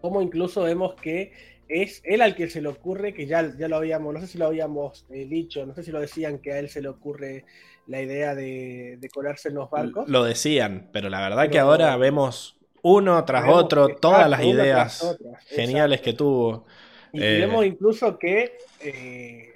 como 0.00 0.20
incluso 0.22 0.62
vemos 0.62 0.94
que 1.00 1.32
es 1.68 2.00
él 2.04 2.22
al 2.22 2.34
que 2.34 2.48
se 2.48 2.60
le 2.60 2.68
ocurre, 2.68 3.14
que 3.14 3.26
ya, 3.26 3.56
ya 3.56 3.68
lo 3.68 3.76
habíamos, 3.76 4.14
no 4.14 4.20
sé 4.20 4.26
si 4.26 4.38
lo 4.38 4.46
habíamos 4.46 5.06
eh, 5.10 5.26
dicho, 5.26 5.66
no 5.66 5.74
sé 5.74 5.82
si 5.82 5.90
lo 5.92 6.00
decían, 6.00 6.38
que 6.38 6.52
a 6.52 6.58
él 6.58 6.68
se 6.68 6.80
le 6.80 6.88
ocurre 6.88 7.44
la 7.86 8.02
idea 8.02 8.34
de, 8.34 8.98
de 9.00 9.08
colarse 9.10 9.48
en 9.48 9.54
los 9.56 9.70
barcos. 9.70 10.08
Lo 10.08 10.24
decían, 10.24 10.88
pero 10.92 11.08
la 11.08 11.20
verdad 11.20 11.48
que 11.50 11.58
ahora 11.58 11.96
vemos 11.96 12.56
uno 12.82 13.24
tras 13.24 13.42
Vemos, 13.42 13.64
otro 13.64 13.88
todas 13.88 14.28
las 14.30 14.44
una 14.44 14.62
ideas 14.64 15.18
geniales 15.48 16.00
que 16.00 16.12
tuvo. 16.12 16.66
Y 17.12 17.20
Eh, 17.20 17.40
vemos 17.40 17.64
incluso 17.64 18.18
que. 18.18 18.52
eh, 18.80 19.52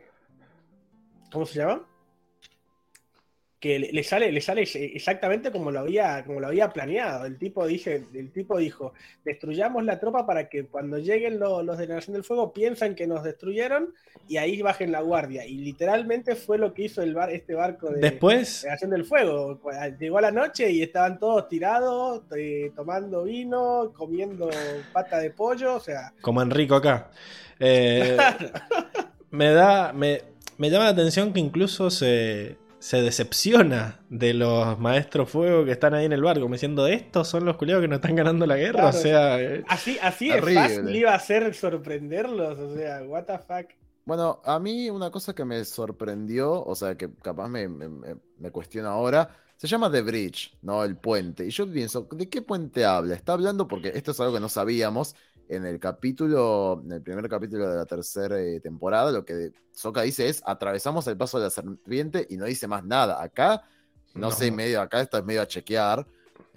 ¿Cómo 1.32 1.46
se 1.46 1.58
llama? 1.60 1.86
Que 3.60 3.78
le, 3.78 3.92
le 3.92 4.02
sale, 4.02 4.32
le 4.32 4.40
sale 4.40 4.62
exactamente 4.62 5.52
como 5.52 5.70
lo 5.70 5.80
había, 5.80 6.24
como 6.24 6.40
lo 6.40 6.46
había 6.46 6.70
planeado. 6.70 7.26
El 7.26 7.36
tipo 7.36 7.66
dice, 7.66 8.02
el 8.14 8.32
tipo 8.32 8.56
dijo, 8.56 8.94
destruyamos 9.22 9.84
la 9.84 10.00
tropa 10.00 10.24
para 10.26 10.48
que 10.48 10.64
cuando 10.64 10.96
lleguen 10.98 11.38
lo- 11.38 11.62
los 11.62 11.76
de 11.76 11.86
la 11.86 11.96
Nación 11.96 12.14
del 12.14 12.24
Fuego 12.24 12.54
piensan 12.54 12.94
que 12.94 13.06
nos 13.06 13.22
destruyeron 13.22 13.94
y 14.26 14.38
ahí 14.38 14.62
bajen 14.62 14.90
la 14.92 15.02
guardia. 15.02 15.44
Y 15.44 15.58
literalmente 15.58 16.36
fue 16.36 16.56
lo 16.56 16.72
que 16.72 16.84
hizo 16.84 17.02
el 17.02 17.12
bar, 17.12 17.30
este 17.30 17.52
barco 17.54 17.90
de, 17.90 18.00
Después, 18.00 18.62
de 18.62 18.68
la 18.68 18.74
Nación 18.76 18.90
del 18.92 19.04
Fuego. 19.04 19.60
Llegó 19.98 20.16
a 20.16 20.22
la 20.22 20.30
noche 20.30 20.70
y 20.70 20.80
estaban 20.82 21.18
todos 21.18 21.46
tirados, 21.50 22.22
eh, 22.34 22.72
tomando 22.74 23.24
vino, 23.24 23.92
comiendo 23.94 24.48
pata 24.90 25.18
de 25.18 25.32
pollo, 25.32 25.74
o 25.74 25.80
sea. 25.80 26.14
como 26.22 26.40
Enrico 26.40 26.76
acá. 26.76 27.10
Eh, 27.58 28.16
me 29.30 29.50
da. 29.52 29.92
Me, 29.92 30.22
me 30.56 30.70
llama 30.70 30.84
la 30.84 30.90
atención 30.92 31.32
que 31.34 31.40
incluso 31.40 31.90
se, 31.90 32.56
se 32.80 33.02
decepciona 33.02 34.04
de 34.08 34.34
los 34.34 34.78
maestros 34.80 35.30
fuego 35.30 35.64
que 35.64 35.72
están 35.72 35.94
ahí 35.94 36.06
en 36.06 36.12
el 36.12 36.22
barco, 36.22 36.42
como 36.42 36.54
diciendo, 36.54 36.86
estos 36.88 37.28
son 37.28 37.44
los 37.44 37.56
culiados 37.58 37.82
que 37.82 37.88
nos 37.88 37.98
están 37.98 38.16
ganando 38.16 38.46
la 38.46 38.56
guerra. 38.56 38.80
Claro, 38.80 38.98
o 38.98 39.00
sea, 39.00 39.40
eh, 39.40 39.64
Así, 39.68 39.98
así 40.02 40.28
Terrible. 40.30 40.54
fácil 40.54 40.96
iba 40.96 41.14
a 41.14 41.18
ser 41.20 41.54
sorprenderlos, 41.54 42.58
o 42.58 42.74
sea, 42.74 43.02
what 43.04 43.24
the 43.26 43.38
fuck. 43.38 43.70
Bueno, 44.04 44.40
a 44.44 44.58
mí 44.58 44.90
una 44.90 45.10
cosa 45.10 45.34
que 45.34 45.44
me 45.44 45.64
sorprendió, 45.64 46.64
o 46.64 46.74
sea, 46.74 46.96
que 46.96 47.10
capaz 47.22 47.48
me- 47.48 47.68
me 47.68 48.50
cuestiona 48.50 48.90
ahora, 48.90 49.36
se 49.56 49.66
llama 49.66 49.90
The 49.92 50.00
Bridge, 50.02 50.56
¿no? 50.62 50.82
El 50.84 50.96
puente. 50.96 51.44
Y 51.46 51.50
yo 51.50 51.70
pienso, 51.70 52.08
¿de 52.12 52.28
qué 52.30 52.40
puente 52.42 52.84
habla? 52.86 53.14
Está 53.14 53.34
hablando 53.34 53.68
porque 53.68 53.92
esto 53.94 54.12
es 54.12 54.20
algo 54.20 54.32
que 54.34 54.40
no 54.40 54.48
sabíamos. 54.48 55.14
En 55.52 55.66
el 55.66 55.80
capítulo, 55.80 56.80
en 56.84 56.92
el 56.92 57.02
primer 57.02 57.28
capítulo 57.28 57.68
de 57.68 57.76
la 57.76 57.84
tercera 57.84 58.40
eh, 58.40 58.60
temporada, 58.60 59.10
lo 59.10 59.24
que 59.24 59.50
Soka 59.72 60.02
dice 60.02 60.28
es, 60.28 60.40
atravesamos 60.46 61.08
el 61.08 61.16
paso 61.16 61.38
de 61.38 61.44
la 61.46 61.50
serpiente 61.50 62.24
y 62.30 62.36
no 62.36 62.44
dice 62.44 62.68
más 62.68 62.84
nada. 62.84 63.20
Acá, 63.20 63.64
no, 64.14 64.28
No. 64.28 64.30
sé, 64.30 64.52
medio, 64.52 64.80
acá 64.80 65.00
esto 65.00 65.18
es 65.18 65.24
medio 65.24 65.42
a 65.42 65.48
chequear. 65.48 66.06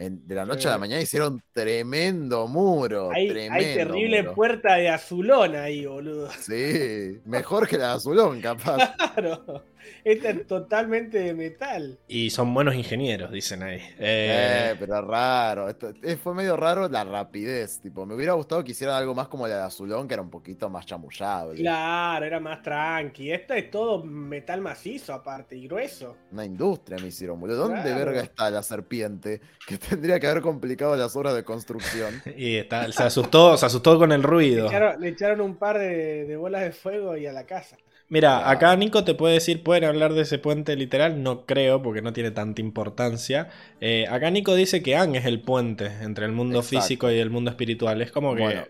En- 0.05 0.27
de 0.27 0.35
la 0.35 0.45
noche 0.45 0.67
a 0.67 0.71
la 0.71 0.77
Sí. 0.77 0.79
mañana 0.81 1.01
hicieron 1.01 1.41
tremendo 1.53 2.47
muro. 2.47 3.09
Hay, 3.13 3.27
tremendo 3.29 3.53
hay 3.55 3.75
terrible 3.75 4.21
muro. 4.23 4.35
puerta 4.35 4.75
de 4.75 4.89
azulón 4.89 5.55
ahí, 5.55 5.85
boludo. 5.85 6.29
Sí, 6.39 7.19
mejor 7.25 7.67
que 7.67 7.77
la 7.77 7.89
de 7.89 7.93
Azulón, 7.93 8.41
capaz. 8.41 8.95
Claro. 9.15 9.65
Esta 10.05 10.29
es 10.29 10.47
totalmente 10.47 11.19
de 11.19 11.33
metal. 11.33 11.99
y 12.07 12.29
son 12.29 12.53
buenos 12.53 12.73
ingenieros, 12.73 13.31
dicen 13.31 13.63
ahí. 13.63 13.79
Eh, 13.99 14.71
Eh, 14.71 14.75
pero 14.79 15.01
raro. 15.01 15.67
Esto, 15.69 15.91
eh, 16.01 16.15
fue 16.15 16.33
medio 16.33 16.55
raro 16.55 16.87
la 16.87 17.03
rapidez. 17.03 17.81
Tipo, 17.81 18.05
me 18.05 18.15
hubiera 18.15 18.31
gustado 18.33 18.63
que 18.63 18.71
hicieran 18.71 18.95
algo 18.95 19.13
más 19.13 19.27
como 19.27 19.45
la 19.47 19.57
de 19.57 19.61
Azulón, 19.63 20.07
que 20.07 20.13
era 20.13 20.23
un 20.23 20.29
poquito 20.29 20.69
más 20.69 20.85
chamullable. 20.85 21.59
Claro, 21.59 22.25
era 22.25 22.39
más 22.39 22.61
tranqui. 22.61 23.31
Esto 23.31 23.53
es 23.53 23.69
todo 23.69 24.03
metal 24.03 24.61
macizo 24.61 25.13
aparte 25.13 25.55
y 25.57 25.67
grueso. 25.67 26.15
Una 26.31 26.45
industria 26.45 26.97
me 26.99 27.07
hicieron, 27.07 27.39
boludo. 27.39 27.57
¿Dónde 27.67 27.81
Claro. 27.81 27.97
verga 28.05 28.21
está 28.21 28.49
la 28.49 28.63
serpiente? 28.63 29.41
Que 29.67 29.77
tendría 29.95 30.19
que 30.19 30.27
haber 30.27 30.41
complicado 30.41 30.95
las 30.95 31.15
obras 31.15 31.35
de 31.35 31.43
construcción. 31.43 32.21
y 32.37 32.55
está- 32.55 32.91
se 32.91 33.03
asustó, 33.03 33.57
se 33.57 33.65
asustó 33.65 33.97
con 33.97 34.11
el 34.11 34.21
Le 34.21 34.27
ruido. 34.27 34.67
echaron, 34.67 34.99
le 35.01 35.07
echaron 35.09 35.41
un 35.41 35.55
par 35.55 35.79
de, 35.79 36.25
de 36.25 36.37
bolas 36.37 36.61
de 36.63 36.71
fuego 36.71 37.17
y 37.17 37.25
a 37.25 37.31
la 37.33 37.45
casa. 37.45 37.77
Mira, 38.09 38.49
acá 38.49 38.75
Nico 38.75 39.03
te 39.03 39.15
puede 39.15 39.35
decir, 39.35 39.63
¿pueden 39.63 39.85
hablar 39.85 40.13
de 40.13 40.21
ese 40.21 40.37
puente 40.37 40.75
literal? 40.75 41.23
No 41.23 41.45
creo, 41.47 41.81
porque 41.81 42.01
no 42.03 42.13
tiene 42.13 42.29
tanta 42.31 42.61
importancia. 42.61 43.49
Eh, 43.81 44.05
acá 44.09 44.29
Nico 44.29 44.53
dice 44.53 44.83
que 44.83 44.95
Ang 44.95 45.15
es 45.15 45.25
el 45.25 45.41
puente 45.41 45.87
entre 46.01 46.25
el 46.25 46.31
mundo 46.31 46.59
Exacto. 46.59 46.81
físico 46.81 47.11
y 47.11 47.17
el 47.19 47.31
mundo 47.31 47.49
espiritual. 47.49 48.01
Es 48.01 48.11
como 48.11 48.35
que... 48.35 48.43
Bueno, 48.43 48.63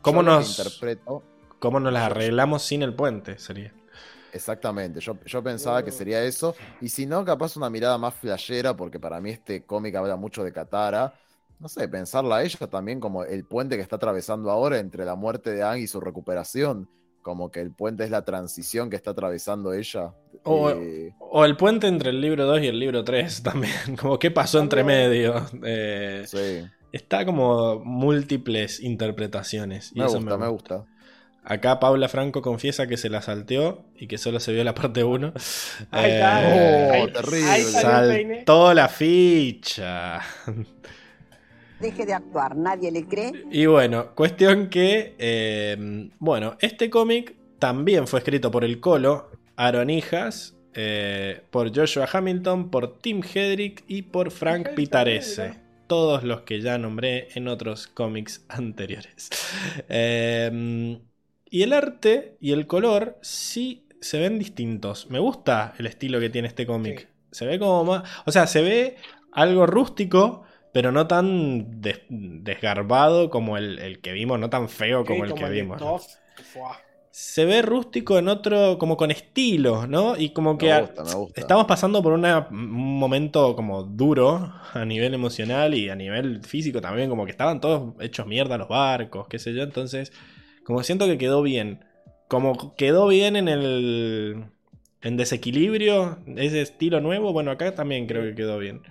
¿Cómo 0.00 0.22
nos, 0.22 0.58
interpreto? 0.58 1.22
¿Cómo 1.58 1.80
nos 1.80 1.92
las 1.92 2.04
arreglamos 2.04 2.62
sin 2.62 2.82
el 2.82 2.94
puente? 2.94 3.38
Sería. 3.38 3.74
Exactamente, 4.32 5.00
yo, 5.00 5.18
yo 5.24 5.42
pensaba 5.42 5.82
que 5.82 5.90
sería 5.92 6.22
eso. 6.24 6.54
Y 6.80 6.88
si 6.90 7.06
no, 7.06 7.24
capaz 7.24 7.56
una 7.56 7.70
mirada 7.70 7.98
más 7.98 8.14
flashera, 8.14 8.76
porque 8.76 9.00
para 9.00 9.20
mí 9.20 9.30
este 9.30 9.64
cómic 9.64 9.94
habla 9.94 10.16
mucho 10.16 10.44
de 10.44 10.52
Katara. 10.52 11.14
No 11.58 11.68
sé, 11.68 11.88
pensarla 11.88 12.36
a 12.36 12.42
ella 12.44 12.66
también 12.68 13.00
como 13.00 13.24
el 13.24 13.44
puente 13.44 13.76
que 13.76 13.82
está 13.82 13.96
atravesando 13.96 14.50
ahora 14.50 14.78
entre 14.78 15.04
la 15.04 15.16
muerte 15.16 15.50
de 15.52 15.62
Aang 15.62 15.78
y 15.80 15.86
su 15.88 16.00
recuperación. 16.00 16.88
Como 17.22 17.50
que 17.50 17.60
el 17.60 17.72
puente 17.72 18.04
es 18.04 18.10
la 18.10 18.24
transición 18.24 18.90
que 18.90 18.96
está 18.96 19.10
atravesando 19.12 19.72
ella. 19.72 20.14
O, 20.44 20.70
Eh, 20.70 21.14
o 21.18 21.44
el 21.44 21.56
puente 21.56 21.88
entre 21.88 22.10
el 22.10 22.20
libro 22.20 22.46
2 22.46 22.60
y 22.62 22.66
el 22.68 22.78
libro 22.78 23.04
3 23.04 23.42
también. 23.42 23.96
Como 24.00 24.18
qué 24.18 24.30
pasó 24.30 24.60
entre 24.60 24.84
medio. 24.84 25.46
Eh, 25.64 26.26
sí, 26.26 26.70
está 26.92 27.24
como 27.24 27.80
múltiples 27.84 28.80
interpretaciones. 28.80 29.90
Y 29.94 30.00
me 30.00 30.06
eso 30.06 30.18
gusta, 30.18 30.38
me 30.38 30.48
gusta. 30.48 30.86
Acá 31.50 31.80
Paula 31.80 32.10
Franco 32.10 32.42
confiesa 32.42 32.86
que 32.86 32.98
se 32.98 33.08
la 33.08 33.22
salteó 33.22 33.82
y 33.96 34.06
que 34.06 34.18
solo 34.18 34.38
se 34.38 34.52
vio 34.52 34.62
la 34.64 34.74
parte 34.74 35.02
1. 35.02 35.32
Ahí 35.90 36.10
está. 36.10 36.40
Oh, 36.44 36.92
ahí, 36.92 37.10
terrible. 37.10 37.50
ahí. 37.50 37.62
Saltó 37.62 38.74
la 38.74 38.86
ficha. 38.88 40.20
Deje 41.80 42.04
de 42.04 42.12
actuar, 42.12 42.54
nadie 42.54 42.92
le 42.92 43.06
cree. 43.06 43.32
Y 43.50 43.64
bueno, 43.64 44.14
cuestión 44.14 44.68
que, 44.68 45.14
eh, 45.18 46.10
bueno, 46.18 46.58
este 46.60 46.90
cómic 46.90 47.34
también 47.58 48.06
fue 48.06 48.18
escrito 48.18 48.50
por 48.50 48.62
el 48.62 48.78
Colo, 48.78 49.30
Aaron 49.56 49.88
Hijas, 49.88 50.54
eh, 50.74 51.44
por 51.50 51.74
Joshua 51.74 52.06
Hamilton, 52.12 52.70
por 52.70 52.98
Tim 52.98 53.22
Hedrick 53.22 53.84
y 53.88 54.02
por 54.02 54.32
Frank 54.32 54.74
Pitarese. 54.76 55.54
Todos 55.86 56.24
los 56.24 56.42
que 56.42 56.60
ya 56.60 56.76
nombré 56.76 57.28
en 57.34 57.48
otros 57.48 57.86
cómics 57.86 58.44
anteriores. 58.50 59.30
Eh, 59.88 60.98
y 61.50 61.62
el 61.62 61.72
arte 61.72 62.36
y 62.40 62.52
el 62.52 62.66
color 62.66 63.18
sí 63.22 63.86
se 64.00 64.18
ven 64.20 64.38
distintos. 64.38 65.08
Me 65.10 65.18
gusta 65.18 65.74
el 65.78 65.86
estilo 65.86 66.20
que 66.20 66.30
tiene 66.30 66.48
este 66.48 66.66
cómic. 66.66 67.00
Sí. 67.00 67.06
Se 67.30 67.46
ve 67.46 67.58
como 67.58 67.84
más... 67.84 68.02
O 68.26 68.32
sea, 68.32 68.46
se 68.46 68.62
ve 68.62 68.96
algo 69.32 69.66
rústico, 69.66 70.44
pero 70.72 70.92
no 70.92 71.06
tan 71.06 71.80
des- 71.80 72.02
desgarbado 72.08 73.30
como 73.30 73.56
el, 73.56 73.78
el 73.78 74.00
que 74.00 74.12
vimos, 74.12 74.38
no 74.38 74.50
tan 74.50 74.68
feo 74.68 75.04
como 75.04 75.24
Sí, 75.24 75.32
el 75.32 75.36
que 75.38 75.48
vimos. 75.48 75.82
Fua. 76.52 76.78
Se 77.10 77.44
ve 77.44 77.62
rústico 77.62 78.16
en 78.18 78.28
otro, 78.28 78.78
como 78.78 78.96
con 78.96 79.10
estilo, 79.10 79.86
¿no? 79.88 80.16
Y 80.16 80.30
como 80.30 80.56
que 80.56 80.66
Me 80.66 80.72
a- 80.72 80.80
gusta, 80.82 81.04
me 81.04 81.14
gusta. 81.14 81.40
estamos 81.40 81.64
pasando 81.66 82.00
por 82.02 82.12
una- 82.12 82.46
un 82.50 82.98
momento 82.98 83.56
como 83.56 83.82
duro 83.82 84.52
a 84.72 84.84
nivel 84.84 85.14
emocional 85.14 85.74
y 85.74 85.88
a 85.88 85.96
nivel 85.96 86.42
físico 86.44 86.80
también, 86.80 87.10
como 87.10 87.24
que 87.24 87.32
estaban 87.32 87.60
todos 87.60 87.94
hechos 88.00 88.26
mierda 88.26 88.56
los 88.56 88.68
barcos, 88.68 89.26
qué 89.28 89.38
sé 89.40 89.52
yo, 89.52 89.62
entonces 89.64 90.12
como 90.68 90.82
siento 90.82 91.06
que 91.06 91.16
quedó 91.16 91.40
bien. 91.40 91.82
Como 92.28 92.76
quedó 92.76 93.08
bien 93.08 93.36
en 93.36 93.48
el 93.48 94.44
en 95.00 95.16
desequilibrio, 95.16 96.18
ese 96.36 96.60
estilo 96.60 97.00
nuevo, 97.00 97.32
bueno, 97.32 97.50
acá 97.50 97.74
también 97.74 98.06
creo 98.06 98.22
que 98.22 98.34
quedó 98.34 98.58
bien. 98.58 98.82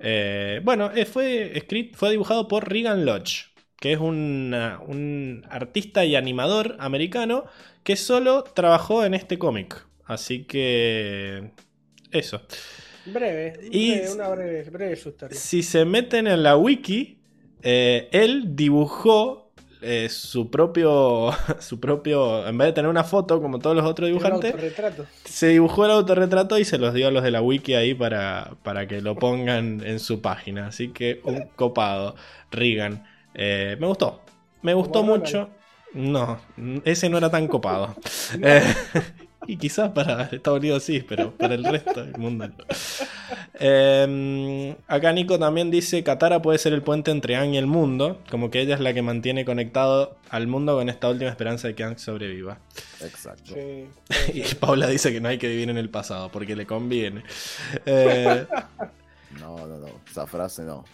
Eh, 0.00 0.60
bueno, 0.64 0.90
eh, 0.92 1.04
fue, 1.04 1.56
escrito, 1.56 1.96
fue 1.96 2.10
dibujado 2.10 2.48
por 2.48 2.68
Regan 2.68 3.04
Lodge, 3.04 3.52
que 3.78 3.92
es 3.92 4.00
una- 4.00 4.80
un 4.84 5.46
artista 5.48 6.04
y 6.04 6.16
animador 6.16 6.74
americano 6.80 7.44
que 7.84 7.94
solo 7.94 8.42
trabajó 8.42 9.04
en 9.04 9.14
este 9.14 9.38
cómic. 9.38 9.86
Así 10.04 10.42
que... 10.42 11.52
Eso. 12.10 12.42
Breve, 13.06 13.60
Y- 13.70 13.92
breve, 13.92 14.12
una 14.12 14.28
breve, 14.28 14.70
breve 14.70 14.96
su 14.96 15.10
historia. 15.10 15.38
Si 15.38 15.62
se 15.62 15.84
meten 15.84 16.26
en 16.26 16.42
la 16.42 16.56
wiki, 16.56 17.18
eh, 17.62 18.08
él 18.10 18.56
dibujó 18.56 19.41
eh, 19.82 20.08
su 20.08 20.50
propio, 20.50 21.30
su 21.58 21.80
propio, 21.80 22.46
en 22.46 22.56
vez 22.56 22.68
de 22.68 22.72
tener 22.72 22.90
una 22.90 23.04
foto 23.04 23.42
como 23.42 23.58
todos 23.58 23.76
los 23.76 23.84
otros 23.84 24.08
dibujantes, 24.08 24.54
se 25.24 25.48
dibujó 25.48 25.84
el 25.84 25.90
autorretrato 25.90 26.58
y 26.58 26.64
se 26.64 26.78
los 26.78 26.94
dio 26.94 27.08
a 27.08 27.10
los 27.10 27.22
de 27.22 27.30
la 27.30 27.42
wiki 27.42 27.74
ahí 27.74 27.94
para, 27.94 28.52
para 28.62 28.86
que 28.86 29.00
lo 29.00 29.16
pongan 29.16 29.82
en 29.84 29.98
su 29.98 30.20
página. 30.20 30.68
Así 30.68 30.88
que 30.88 31.20
un 31.24 31.48
copado, 31.56 32.14
Regan. 32.50 33.04
Eh, 33.34 33.76
me 33.80 33.86
gustó, 33.86 34.20
me 34.62 34.74
gustó 34.74 35.02
mucho. 35.02 35.50
No, 35.94 36.40
ese 36.84 37.08
no 37.08 37.18
era 37.18 37.30
tan 37.30 37.48
copado. 37.48 37.94
Eh, 38.42 38.62
y 39.46 39.56
quizás 39.56 39.90
para 39.90 40.24
Estados 40.24 40.58
Unidos 40.60 40.82
sí, 40.82 41.04
pero 41.06 41.32
para 41.32 41.54
el 41.54 41.64
resto 41.64 42.04
del 42.04 42.16
mundo 42.18 42.48
no. 42.48 42.54
Eh, 43.54 44.76
acá 44.88 45.12
Nico 45.12 45.38
también 45.38 45.70
dice, 45.70 46.02
Katara 46.02 46.42
puede 46.42 46.58
ser 46.58 46.72
el 46.72 46.82
puente 46.82 47.10
entre 47.10 47.36
Aang 47.36 47.54
y 47.54 47.58
el 47.58 47.66
mundo, 47.66 48.20
como 48.30 48.50
que 48.50 48.60
ella 48.60 48.74
es 48.74 48.80
la 48.80 48.92
que 48.94 49.02
mantiene 49.02 49.44
conectado 49.44 50.16
al 50.30 50.46
mundo 50.46 50.74
con 50.76 50.88
esta 50.88 51.08
última 51.08 51.30
esperanza 51.30 51.68
de 51.68 51.74
que 51.74 51.84
Aang 51.84 51.98
sobreviva. 51.98 52.58
Exacto. 53.00 53.54
Sí. 53.54 53.86
Y 54.34 54.54
Paula 54.54 54.86
dice 54.88 55.12
que 55.12 55.20
no 55.20 55.28
hay 55.28 55.38
que 55.38 55.48
vivir 55.48 55.68
en 55.70 55.78
el 55.78 55.90
pasado 55.90 56.30
porque 56.30 56.56
le 56.56 56.66
conviene. 56.66 57.22
Eh, 57.86 58.46
No, 59.40 59.56
no, 59.66 59.78
no. 59.78 59.86
Esa 60.10 60.26
frase 60.26 60.62
no. 60.62 60.84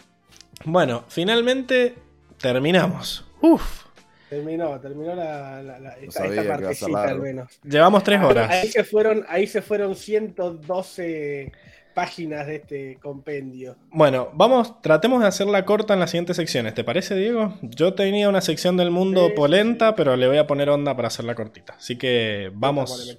bueno, 0.65 1.05
finalmente 1.09 1.95
terminamos. 2.39 3.25
Uf, 3.41 3.85
Terminó, 4.29 4.79
terminó 4.81 5.15
la, 5.15 5.63
la, 5.63 5.79
la- 5.79 5.97
esta, 5.99 6.29
ser 6.29 6.47
partecita 6.47 7.03
al 7.05 7.21
menos. 7.21 7.59
llevamos 7.65 8.03
tres 8.05 8.21
horas. 8.23 8.51
Ahí 8.51 8.69
se 8.69 8.85
fueron, 8.85 9.25
ahí 9.29 9.47
se 9.47 9.63
fueron 9.63 9.95
112 9.95 11.53
páginas 11.95 12.47
de 12.47 12.57
este 12.57 12.99
compendio. 13.03 13.77
Bueno, 13.91 14.31
vamos, 14.35 14.81
tratemos 14.83 15.21
de 15.21 15.27
hacerla 15.27 15.65
corta 15.65 15.95
en 15.95 16.01
las 16.01 16.11
siguientes 16.11 16.37
secciones. 16.37 16.75
¿Te 16.75 16.85
parece, 16.85 17.17
Diego? 17.17 17.55
Yo 17.63 17.95
tenía 17.95 18.29
una 18.29 18.41
sección 18.41 18.77
del 18.77 18.91
mundo 18.93 19.27
Sí, 19.29 19.33
polenta, 19.35 19.97
pero 19.97 20.15
le 20.17 20.29
voy 20.29 20.39
a 20.39 20.47
poner 20.47 20.69
onda 20.71 20.95
para 20.95 21.09
hacerla 21.09 21.35
cortita. 21.35 21.75
Así 21.77 21.97
que 21.97 22.51
vamos, 22.55 23.17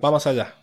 vamos 0.00 0.26
allá. 0.28 0.54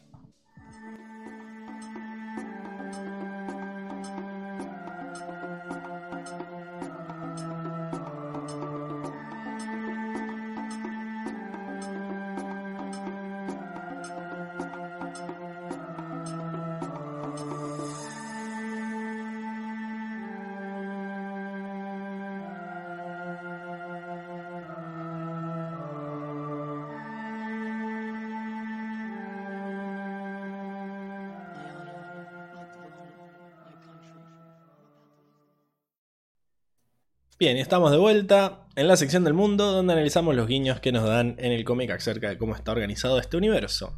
Bien, 37.39 37.57
estamos 37.57 37.91
de 37.91 37.97
vuelta 37.97 38.65
en 38.75 38.87
la 38.87 38.97
sección 38.97 39.23
del 39.23 39.35
mundo 39.35 39.71
donde 39.71 39.93
analizamos 39.93 40.33
los 40.35 40.47
guiños 40.47 40.79
que 40.79 40.91
nos 40.91 41.07
dan 41.07 41.35
en 41.37 41.51
el 41.51 41.65
cómic 41.65 41.91
acerca 41.91 42.29
de 42.29 42.37
cómo 42.39 42.55
está 42.55 42.71
organizado 42.71 43.19
este 43.19 43.37
universo. 43.37 43.95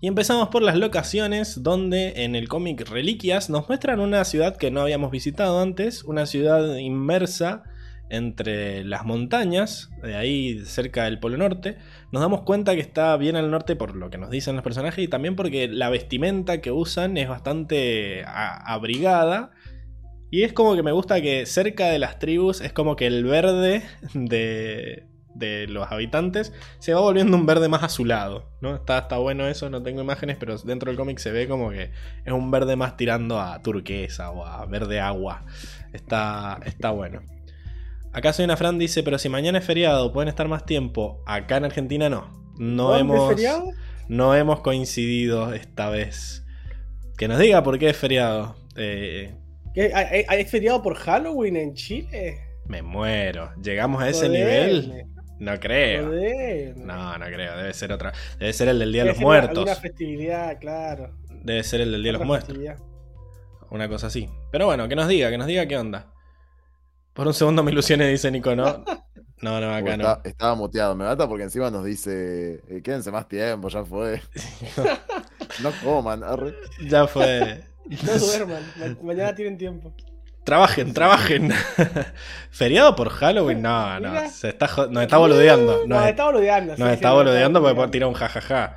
Y 0.00 0.06
empezamos 0.06 0.48
por 0.48 0.62
las 0.62 0.74
locaciones 0.74 1.62
donde 1.62 2.24
en 2.24 2.34
el 2.34 2.48
cómic 2.48 2.88
Reliquias 2.88 3.50
nos 3.50 3.68
muestran 3.68 4.00
una 4.00 4.24
ciudad 4.24 4.56
que 4.56 4.70
no 4.70 4.80
habíamos 4.80 5.10
visitado 5.10 5.60
antes, 5.60 6.02
una 6.02 6.24
ciudad 6.24 6.76
inmersa 6.76 7.62
entre 8.08 8.84
las 8.84 9.04
montañas, 9.04 9.90
de 10.02 10.16
ahí 10.16 10.64
cerca 10.64 11.04
del 11.04 11.20
Polo 11.20 11.36
Norte. 11.36 11.76
Nos 12.10 12.22
damos 12.22 12.40
cuenta 12.40 12.74
que 12.74 12.80
está 12.80 13.14
bien 13.18 13.36
al 13.36 13.50
norte 13.50 13.76
por 13.76 13.96
lo 13.96 14.08
que 14.08 14.16
nos 14.16 14.30
dicen 14.30 14.54
los 14.54 14.64
personajes 14.64 15.04
y 15.04 15.08
también 15.08 15.36
porque 15.36 15.68
la 15.68 15.90
vestimenta 15.90 16.62
que 16.62 16.72
usan 16.72 17.18
es 17.18 17.28
bastante 17.28 18.24
abrigada. 18.24 19.50
Y 20.30 20.42
es 20.42 20.52
como 20.52 20.76
que 20.76 20.82
me 20.82 20.92
gusta 20.92 21.20
que 21.20 21.46
cerca 21.46 21.86
de 21.86 21.98
las 21.98 22.18
tribus 22.18 22.60
es 22.60 22.72
como 22.72 22.96
que 22.96 23.06
el 23.06 23.24
verde 23.24 23.82
de, 24.14 25.06
de 25.34 25.66
los 25.68 25.90
habitantes 25.90 26.52
se 26.80 26.92
va 26.92 27.00
volviendo 27.00 27.36
un 27.36 27.46
verde 27.46 27.68
más 27.68 27.82
azulado. 27.82 28.50
¿no? 28.60 28.74
Está, 28.74 28.98
está 28.98 29.16
bueno 29.18 29.46
eso, 29.46 29.70
no 29.70 29.82
tengo 29.82 30.02
imágenes, 30.02 30.36
pero 30.38 30.58
dentro 30.58 30.90
del 30.90 30.98
cómic 30.98 31.18
se 31.18 31.30
ve 31.30 31.48
como 31.48 31.70
que 31.70 31.92
es 32.24 32.32
un 32.32 32.50
verde 32.50 32.76
más 32.76 32.96
tirando 32.96 33.40
a 33.40 33.62
turquesa 33.62 34.30
o 34.30 34.44
a 34.44 34.66
verde 34.66 35.00
agua. 35.00 35.44
Está, 35.92 36.60
está 36.66 36.90
bueno. 36.90 37.22
Acá 38.12 38.32
soy 38.32 38.44
una 38.44 38.56
Fran 38.56 38.78
dice, 38.78 39.02
pero 39.02 39.18
si 39.18 39.28
mañana 39.28 39.58
es 39.58 39.64
feriado, 39.64 40.12
pueden 40.12 40.28
estar 40.28 40.48
más 40.48 40.66
tiempo. 40.66 41.22
Acá 41.26 41.58
en 41.58 41.66
Argentina 41.66 42.08
no. 42.08 42.32
No 42.58 42.88
¿Dónde 42.88 43.00
hemos, 43.00 43.30
es 43.30 43.36
feriado? 43.36 43.70
no 44.08 44.34
hemos 44.34 44.60
coincidido 44.60 45.52
esta 45.54 45.88
vez. 45.90 46.44
Que 47.16 47.28
nos 47.28 47.38
diga 47.38 47.62
por 47.62 47.78
qué 47.78 47.90
es 47.90 47.96
feriado. 47.96 48.56
Eh, 48.76 49.34
¿Qué? 49.74 49.92
¿Hay, 49.94 50.24
hay- 50.28 50.44
feriado 50.44 50.82
por 50.82 50.94
Halloween 50.96 51.56
en 51.56 51.74
Chile? 51.74 52.38
me 52.66 52.82
muero. 52.82 53.50
¿Llegamos 53.62 54.02
a 54.02 54.08
ese 54.10 54.26
Joder, 54.26 54.30
nivel? 54.40 55.06
No 55.38 55.58
creo. 55.58 56.06
joder. 56.08 56.76
No, 56.76 57.16
no 57.16 57.26
creo. 57.26 57.56
Debe 57.56 57.72
ser 57.72 57.92
otra. 57.92 58.12
Debe 58.38 58.52
ser 58.52 58.68
el 58.68 58.78
del 58.78 58.92
Día 58.92 59.02
de 59.04 59.04
Debe 59.04 59.12
los 59.12 59.18
ser 59.18 59.24
Muertos. 59.26 59.58
Alguna 59.58 59.74
festividad, 59.76 60.58
claro. 60.60 61.14
Debe 61.42 61.62
ser 61.62 61.80
el 61.80 61.92
del 61.92 62.02
Día 62.02 62.12
de 62.12 62.18
los 62.18 62.26
Muertos. 62.26 62.48
festividad. 62.48 62.76
Una 63.70 63.88
cosa 63.88 64.08
así. 64.08 64.28
Pero 64.50 64.66
bueno, 64.66 64.86
que 64.88 64.96
nos 64.96 65.08
diga, 65.08 65.30
que 65.30 65.38
nos 65.38 65.46
diga 65.46 65.66
qué 65.66 65.78
onda. 65.78 66.12
Por 67.14 67.26
un 67.26 67.34
segundo 67.34 67.62
me 67.62 67.70
ilusioné, 67.72 68.06
dice 68.08 68.30
Nico, 68.30 68.54
¿no? 68.54 68.84
No, 69.40 69.60
no, 69.60 69.72
acá 69.72 69.96
no. 69.96 70.20
estaba 70.24 70.56
muteado. 70.56 70.96
Me 70.96 71.04
mata 71.04 71.28
porque 71.28 71.44
encima 71.44 71.70
nos 71.70 71.84
dice, 71.84 72.60
eh, 72.68 72.82
quédense 72.82 73.12
más 73.12 73.28
tiempo, 73.28 73.68
ya 73.68 73.84
fue. 73.84 74.20
no 75.62 75.70
coman, 75.84 76.24
arre. 76.24 76.54
Ya 76.88 77.06
fue. 77.06 77.62
No 78.04 78.18
duerman, 78.18 78.62
ma- 78.76 78.96
mañana 79.02 79.34
tienen 79.34 79.56
tiempo. 79.58 79.94
Trabajen, 80.44 80.94
trabajen. 80.94 81.50
¿Feriado 82.50 82.96
por 82.96 83.10
Halloween? 83.10 83.60
No, 83.60 84.00
no. 84.00 84.08
Mira. 84.10 84.28
Se 84.30 84.48
está, 84.48 84.66
nos 84.90 85.02
está 85.02 85.18
boludeando. 85.18 85.84
No, 85.86 85.96
Nos, 85.96 86.06
está 86.06 86.24
boludeando. 86.24 86.74
sí, 86.74 86.80
nos 86.80 86.88
sí, 86.88 86.94
está 86.94 87.08
no, 87.10 87.14
boludeando 87.16 87.60
porque 87.60 87.74
boludeando. 87.74 87.76
puede 87.76 87.90
tirar 87.90 88.08
un 88.08 88.14
jajaja. 88.14 88.76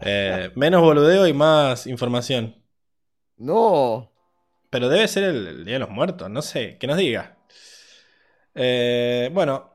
Eh, 0.00 0.50
menos 0.54 0.80
boludeo 0.80 1.26
y 1.26 1.32
más 1.34 1.86
información. 1.86 2.56
No. 3.36 4.10
Pero 4.70 4.88
debe 4.88 5.06
ser 5.08 5.24
el, 5.24 5.46
el 5.46 5.64
Día 5.66 5.74
de 5.74 5.80
los 5.80 5.90
Muertos, 5.90 6.30
no 6.30 6.40
sé, 6.40 6.78
que 6.78 6.86
nos 6.86 6.96
diga. 6.96 7.36
Eh, 8.54 9.30
bueno, 9.32 9.71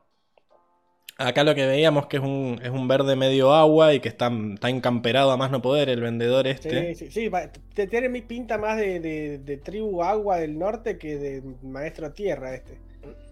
acá 1.18 1.44
lo 1.44 1.54
que 1.54 1.66
veíamos 1.66 2.06
que 2.06 2.16
es 2.18 2.22
un, 2.22 2.60
es 2.62 2.70
un 2.70 2.88
verde 2.88 3.16
medio 3.16 3.52
agua 3.52 3.92
y 3.92 4.00
que 4.00 4.08
está, 4.08 4.30
está 4.54 4.70
encamperado 4.70 5.30
a 5.32 5.36
más 5.36 5.50
no 5.50 5.60
poder 5.60 5.88
el 5.88 6.00
vendedor 6.00 6.46
este. 6.46 6.94
Sí, 6.94 7.10
sí, 7.10 7.30
sí, 7.74 7.86
tiene 7.88 8.08
mi 8.08 8.22
pinta 8.22 8.56
más 8.56 8.76
de, 8.78 9.00
de- 9.00 9.38
de 9.38 9.56
tribu 9.58 10.02
agua 10.02 10.38
del 10.38 10.58
norte 10.58 10.96
que 10.96 11.18
de 11.18 11.42
maestro 11.62 12.12
tierra 12.12 12.54
este. 12.54 12.78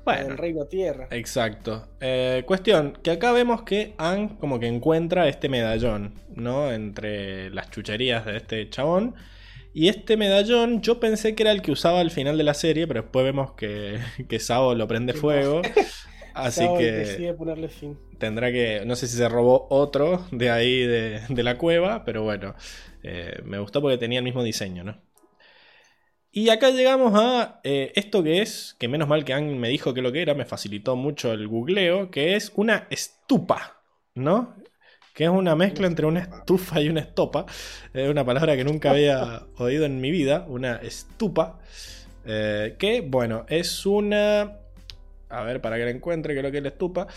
Bueno. 0.05 0.29
Del 0.29 0.39
reino 0.39 0.65
tierra. 0.67 1.09
Exacto. 1.11 1.89
Eh, 2.01 2.45
cuestión, 2.47 2.97
que 3.03 3.11
acá 3.11 3.33
vemos 3.33 3.63
que 3.63 3.95
Anne 3.99 4.37
como 4.39 4.61
que 4.61 4.67
encuentra 4.69 5.29
este 5.29 5.49
medallón, 5.49 6.15
¿no? 6.35 6.73
Entre 6.73 7.51
las 7.51 7.71
chucherías 7.71 8.25
de 8.25 8.37
este 8.37 8.69
chabón. 8.71 9.15
Y 9.75 9.89
este 9.89 10.17
medallón 10.17 10.81
yo 10.81 11.01
pensé 11.01 11.35
que 11.35 11.43
era 11.43 11.53
el 11.53 11.61
que 11.61 11.73
usaba 11.73 12.01
al 12.01 12.11
final 12.11 12.39
de 12.39 12.45
la 12.45 12.55
serie, 12.55 12.87
pero 12.87 13.03
después 13.03 13.25
vemos 13.25 13.53
que, 13.53 13.99
que 14.29 14.39
Sabo 14.39 14.75
lo 14.75 14.87
prende 14.89 15.13
fuego. 15.13 15.61
Así 16.37 16.67
que 16.79 16.93
decide 16.93 17.35
ponerle 17.35 17.69
fin. 17.69 17.99
tendrá 18.19 18.53
que, 18.53 18.83
no 18.87 18.95
sé 18.95 19.07
si 19.09 19.17
se 19.17 19.29
robó 19.29 19.67
otro 19.71 20.27
de 20.31 20.51
ahí 20.51 20.81
de, 20.81 21.23
de 21.29 21.43
la 21.43 21.57
cueva, 21.59 22.05
pero 22.05 22.23
bueno, 22.23 22.55
eh, 23.03 23.41
me 23.45 23.59
gustó 23.59 23.81
porque 23.81 23.99
tenía 23.99 24.19
el 24.19 24.25
mismo 24.25 24.43
diseño, 24.43 24.85
¿no? 24.85 25.01
Y 26.33 26.51
acá 26.51 26.69
llegamos 26.69 27.15
a 27.15 27.61
eh, 27.65 27.93
esto 27.95 28.23
que 28.23 28.43
es, 28.43 28.77
que 28.79 28.89
menos 28.89 29.09
mal 29.09 29.25
que 29.25 29.33
Ang 29.33 29.57
me 29.57 29.71
dijo 29.71 29.95
que 29.95 30.03
lo 30.03 30.13
que 30.13 30.21
era, 30.21 30.35
me 30.35 30.45
facilitó 30.45 30.95
mucho 30.95 31.33
el 31.33 31.49
googleo, 31.49 32.11
que 32.11 32.37
es 32.37 32.53
una 32.57 32.87
estupa, 32.91 33.81
¿no? 34.15 34.55
Que 35.15 35.25
es 35.25 35.31
una 35.31 35.57
mezcla 35.57 35.87
entre 35.87 36.05
una 36.05 36.21
estufa 36.21 36.83
y 36.83 36.91
una 36.91 37.01
estopa. 37.01 37.47
Es 37.95 38.11
una 38.11 38.23
palabra 38.23 38.55
que 38.55 38.65
nunca 38.65 38.91
había 38.91 39.47
oído 39.57 39.87
en 39.87 39.99
mi 39.99 40.11
vida, 40.11 40.45
una 40.47 40.77
estupa. 40.77 41.59
Eh, 42.27 42.77
que, 42.79 43.01
bueno, 43.01 43.47
es 43.49 43.87
una... 43.87 44.59
A 45.29 45.43
ver, 45.43 45.61
para 45.61 45.77
que 45.77 45.85
la 45.85 45.91
encuentre, 45.91 46.41
lo 46.41 46.53
que 46.53 46.61
la 46.61 46.69
estupa. 46.69 47.09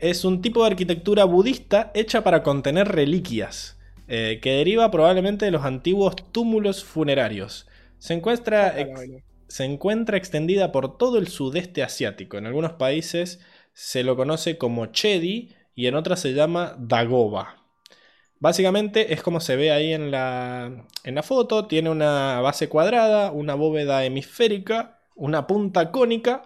Es 0.00 0.24
un 0.24 0.40
tipo 0.42 0.62
de 0.64 0.70
arquitectura 0.70 1.24
budista 1.24 1.90
hecha 1.94 2.22
para 2.24 2.42
contener 2.42 2.88
reliquias, 2.88 3.78
eh, 4.08 4.38
que 4.42 4.52
deriva 4.52 4.90
probablemente 4.90 5.44
de 5.46 5.50
los 5.50 5.64
antiguos 5.64 6.14
túmulos 6.32 6.84
funerarios. 6.84 7.68
Se 7.98 8.14
encuentra, 8.14 8.78
ex- 8.80 9.10
se 9.48 9.64
encuentra 9.64 10.16
extendida 10.16 10.72
por 10.72 10.96
todo 10.96 11.18
el 11.18 11.28
sudeste 11.28 11.82
asiático. 11.82 12.38
En 12.38 12.46
algunos 12.46 12.72
países 12.74 13.40
se 13.74 14.04
lo 14.04 14.16
conoce 14.16 14.56
como 14.58 14.86
chedi 14.86 15.54
y 15.74 15.86
en 15.86 15.96
otras 15.96 16.20
se 16.20 16.32
llama 16.34 16.76
dagoba. 16.78 17.56
Básicamente 18.38 19.12
es 19.12 19.22
como 19.22 19.40
se 19.40 19.56
ve 19.56 19.70
ahí 19.70 19.92
en 19.92 20.10
la, 20.10 20.86
en 21.04 21.14
la 21.14 21.22
foto. 21.22 21.66
Tiene 21.66 21.90
una 21.90 22.40
base 22.40 22.68
cuadrada, 22.68 23.32
una 23.32 23.54
bóveda 23.54 24.04
hemisférica, 24.04 25.00
una 25.14 25.46
punta 25.46 25.90
cónica, 25.90 26.42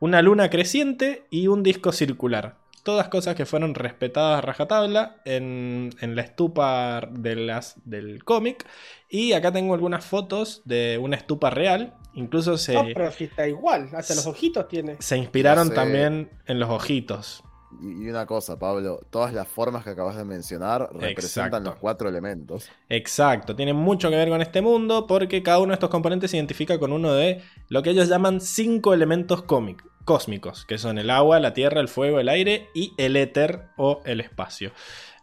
una 0.00 0.22
luna 0.22 0.50
creciente 0.50 1.24
y 1.30 1.46
un 1.48 1.62
disco 1.62 1.92
circular. 1.92 2.56
Todas 2.84 3.08
cosas 3.08 3.34
que 3.34 3.44
fueron 3.44 3.74
respetadas 3.74 4.38
a 4.38 4.40
rajatabla 4.40 5.16
en, 5.26 5.90
en 6.00 6.16
la 6.16 6.22
estupa 6.22 7.06
de 7.10 7.36
las, 7.36 7.74
del 7.84 8.24
cómic. 8.24 8.64
Y 9.10 9.32
acá 9.32 9.52
tengo 9.52 9.74
algunas 9.74 10.06
fotos 10.06 10.62
de 10.64 10.96
una 10.98 11.16
estupa 11.16 11.50
real. 11.50 11.94
Incluso 12.14 12.56
se, 12.56 12.74
No, 12.74 12.84
pero 12.94 13.10
si 13.12 13.24
está 13.24 13.46
igual, 13.46 13.90
hasta 13.94 14.14
los 14.14 14.26
ojitos 14.26 14.68
tiene. 14.68 14.96
se 15.00 15.18
inspiraron 15.18 15.68
No 15.68 15.74
sé. 15.74 15.76
también 15.76 16.30
en 16.46 16.60
los 16.60 16.70
ojitos. 16.70 17.42
Y 17.82 18.08
una 18.08 18.24
cosa, 18.24 18.58
Pablo, 18.58 19.00
todas 19.10 19.34
las 19.34 19.46
formas 19.46 19.84
que 19.84 19.90
acabas 19.90 20.16
de 20.16 20.24
mencionar 20.24 20.88
representan 20.92 21.46
Exacto. 21.62 21.70
los 21.70 21.76
cuatro 21.76 22.08
elementos. 22.08 22.70
Exacto, 22.88 23.54
tiene 23.54 23.74
mucho 23.74 24.08
que 24.10 24.16
ver 24.16 24.28
con 24.30 24.40
este 24.40 24.62
mundo 24.62 25.06
porque 25.06 25.42
cada 25.42 25.58
uno 25.58 25.68
de 25.68 25.74
estos 25.74 25.90
componentes 25.90 26.30
se 26.30 26.38
identifica 26.38 26.78
con 26.78 26.92
uno 26.92 27.12
de 27.12 27.42
lo 27.68 27.82
que 27.82 27.90
ellos 27.90 28.08
llaman 28.08 28.40
cinco 28.40 28.94
elementos 28.94 29.42
cómic- 29.42 29.84
cósmicos, 30.04 30.64
que 30.64 30.78
son 30.78 30.96
el 30.98 31.10
agua, 31.10 31.40
la 31.40 31.52
tierra, 31.52 31.80
el 31.82 31.88
fuego, 31.88 32.18
el 32.20 32.30
aire 32.30 32.68
y 32.74 32.94
el 32.96 33.16
éter 33.16 33.64
o 33.76 34.00
el 34.06 34.20
espacio. 34.22 34.72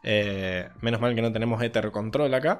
Eh, 0.03 0.69
menos 0.81 1.01
mal 1.01 1.15
que 1.15 1.23
no 1.23 1.33
tenemos 1.33 1.63
éter 1.63 1.89
control 1.91 2.31
acá. 2.35 2.59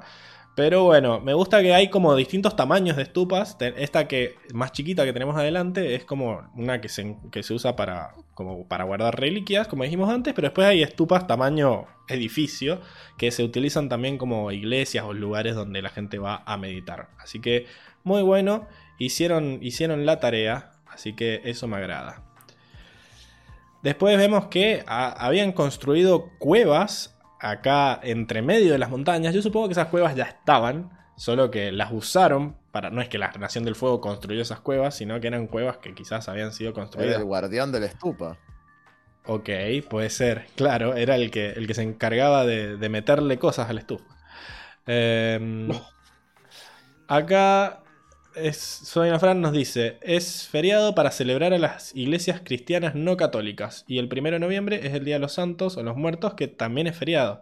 Pero 0.56 0.86
bueno, 0.86 1.20
me 1.20 1.34
gusta 1.34 1.62
que 1.62 1.74
hay 1.74 1.90
como 1.90 2.16
distintos 2.16 2.56
tamaños 2.56 2.96
de 2.96 3.04
estupas. 3.04 3.58
Esta 3.60 4.08
que 4.08 4.36
más 4.54 4.72
chiquita 4.72 5.04
que 5.04 5.12
tenemos 5.12 5.36
adelante 5.36 5.96
es 5.96 6.06
como 6.06 6.50
una 6.56 6.80
que 6.80 6.88
se, 6.88 7.18
que 7.30 7.44
se 7.44 7.54
usa 7.54 7.76
para, 7.76 8.14
como 8.34 8.66
para 8.66 8.86
guardar 8.86 9.20
reliquias, 9.20 9.68
como 9.68 9.84
dijimos 9.84 10.10
antes. 10.10 10.34
Pero 10.34 10.48
después 10.48 10.66
hay 10.66 10.82
estupas 10.82 11.28
tamaño 11.28 11.88
edificio 12.08 12.80
que 13.18 13.32
se 13.32 13.44
utilizan 13.44 13.90
también 13.90 14.18
como 14.18 14.50
iglesias 14.54 15.04
o 15.04 15.12
lugares 15.14 15.56
donde 15.56 15.82
la 15.82 15.90
gente 15.90 16.20
va 16.20 16.42
a 16.46 16.56
meditar. 16.56 17.10
Así 17.20 17.42
que 17.42 17.66
muy 18.06 18.22
bueno. 18.22 18.66
Hicieron, 18.98 19.60
hicieron 19.62 20.06
la 20.06 20.22
tarea. 20.22 20.72
Así 20.88 21.14
que 21.14 21.42
eso 21.44 21.68
me 21.68 21.76
agrada. 21.76 22.24
Después 23.84 24.18
vemos 24.18 24.48
que 24.48 24.84
a- 24.88 25.12
habían 25.26 25.52
construido 25.52 26.30
cuevas 26.40 27.15
acá 27.40 28.00
entre 28.04 28.42
medio 28.42 28.72
de 28.72 28.78
las 28.78 28.90
montañas. 28.90 29.34
Yo 29.34 29.42
supongo 29.42 29.68
que 29.68 29.74
esas 29.74 29.88
cuevas 29.88 30.16
ya 30.16 30.24
estaban, 30.24 30.90
solo 31.16 31.52
que 31.52 31.72
las 31.72 31.92
usaron 31.92 32.56
para. 32.72 32.90
No 32.90 33.02
es 33.02 33.10
que 33.10 33.18
la 33.18 33.32
Nación 33.40 33.64
del 33.64 33.76
Fuego 33.76 34.02
construyó 34.02 34.42
esas 34.42 34.60
cuevas, 34.60 34.96
sino 34.96 35.20
que 35.20 35.28
eran 35.28 35.48
cuevas 35.48 35.78
que 35.78 35.94
quizás 35.94 36.28
habían 36.30 36.52
sido 36.54 36.70
Era 36.72 36.76
construidas. 36.82 37.18
el 37.18 37.24
guardián 37.26 37.72
de 37.72 37.80
la 37.82 37.86
estupa. 37.88 38.38
Ok, 39.28 39.50
puede 39.90 40.12
ser, 40.12 40.46
claro, 40.56 40.94
era 40.96 41.16
el 41.16 41.32
que, 41.32 41.50
el 41.52 41.66
que 41.66 41.74
se 41.74 41.82
encargaba 41.82 42.46
de, 42.46 42.78
de 42.78 42.90
meterle 42.90 43.40
cosas 43.40 43.70
al 43.70 43.80
estufa. 43.80 44.06
Em, 44.86 45.68
Acá 47.08 47.82
es, 48.36 48.58
Soy 48.58 49.10
Fran 49.20 49.42
nos 49.42 49.52
dice, 49.54 49.98
es 50.02 50.48
feriado 50.48 50.96
para 50.96 51.12
celebrar 51.12 51.54
a 51.54 51.58
las 51.60 51.96
iglesias 51.96 52.42
cristianas 52.44 52.96
no 52.96 53.18
católicas 53.18 53.84
y 53.88 54.00
el 54.00 54.08
primero 54.10 54.36
de 54.36 54.40
noviembre 54.40 54.86
es 54.88 54.94
el 54.94 55.06
Día 55.06 55.16
de 55.16 55.20
los 55.20 55.34
Santos 55.34 55.78
o 55.78 55.84
los 55.84 55.96
Muertos 55.98 56.34
que 56.36 56.48
también 56.48 56.88
es 56.88 56.98
feriado. 56.98 57.42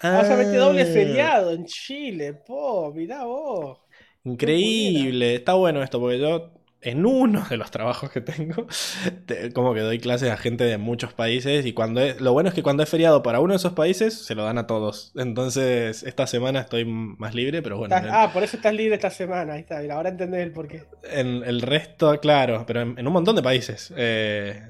Ah, 0.00 0.20
o 0.22 0.24
sea, 0.24 0.36
mete 0.36 0.56
doble 0.56 0.84
Ah, 0.84 0.86
feriado 0.86 1.52
en 1.52 1.64
Chile, 1.66 2.34
po, 2.34 2.92
mirá 2.94 3.24
vos. 3.24 3.78
Increíble, 4.24 5.36
está 5.36 5.54
bueno 5.54 5.82
esto 5.82 6.00
porque 6.00 6.18
yo 6.18 6.52
en 6.80 7.04
uno 7.06 7.44
de 7.50 7.56
los 7.56 7.70
trabajos 7.72 8.10
que 8.10 8.20
tengo, 8.20 8.66
te- 9.26 9.52
como 9.52 9.74
que 9.74 9.80
doy 9.80 9.98
clases 9.98 10.30
a 10.30 10.36
gente 10.36 10.64
de 10.64 10.78
muchos 10.78 11.12
países 11.12 11.66
y 11.66 11.72
cuando 11.72 12.00
es, 12.00 12.20
lo 12.20 12.32
bueno 12.32 12.48
es 12.50 12.54
que 12.54 12.62
cuando 12.62 12.82
es 12.84 12.88
feriado 12.88 13.22
para 13.22 13.40
uno 13.40 13.52
de 13.52 13.56
esos 13.56 13.72
países 13.72 14.14
se 14.14 14.34
lo 14.34 14.44
dan 14.44 14.58
a 14.58 14.66
todos. 14.66 15.12
Entonces 15.16 16.02
esta 16.04 16.26
semana 16.26 16.60
estoy 16.60 16.84
más 16.84 17.34
libre, 17.34 17.62
pero 17.62 17.78
bueno, 17.78 17.96
Estás- 17.96 18.10
ah, 18.14 18.30
por 18.32 18.42
eso 18.44 18.56
estás 18.56 18.74
libre 18.74 18.94
esta 18.94 19.10
semana, 19.10 19.54
ahí 19.54 19.60
está, 19.60 19.80
ahora 19.92 20.10
entendés 20.10 20.42
el 20.42 20.52
porqué. 20.52 20.84
en 21.10 21.42
el 21.44 21.62
resto, 21.62 22.18
claro, 22.20 22.64
pero 22.66 22.82
en, 22.82 22.98
en 22.98 23.06
un 23.06 23.12
montón 23.12 23.34
de 23.36 23.42
países. 23.42 23.92
Eh, 23.96 24.62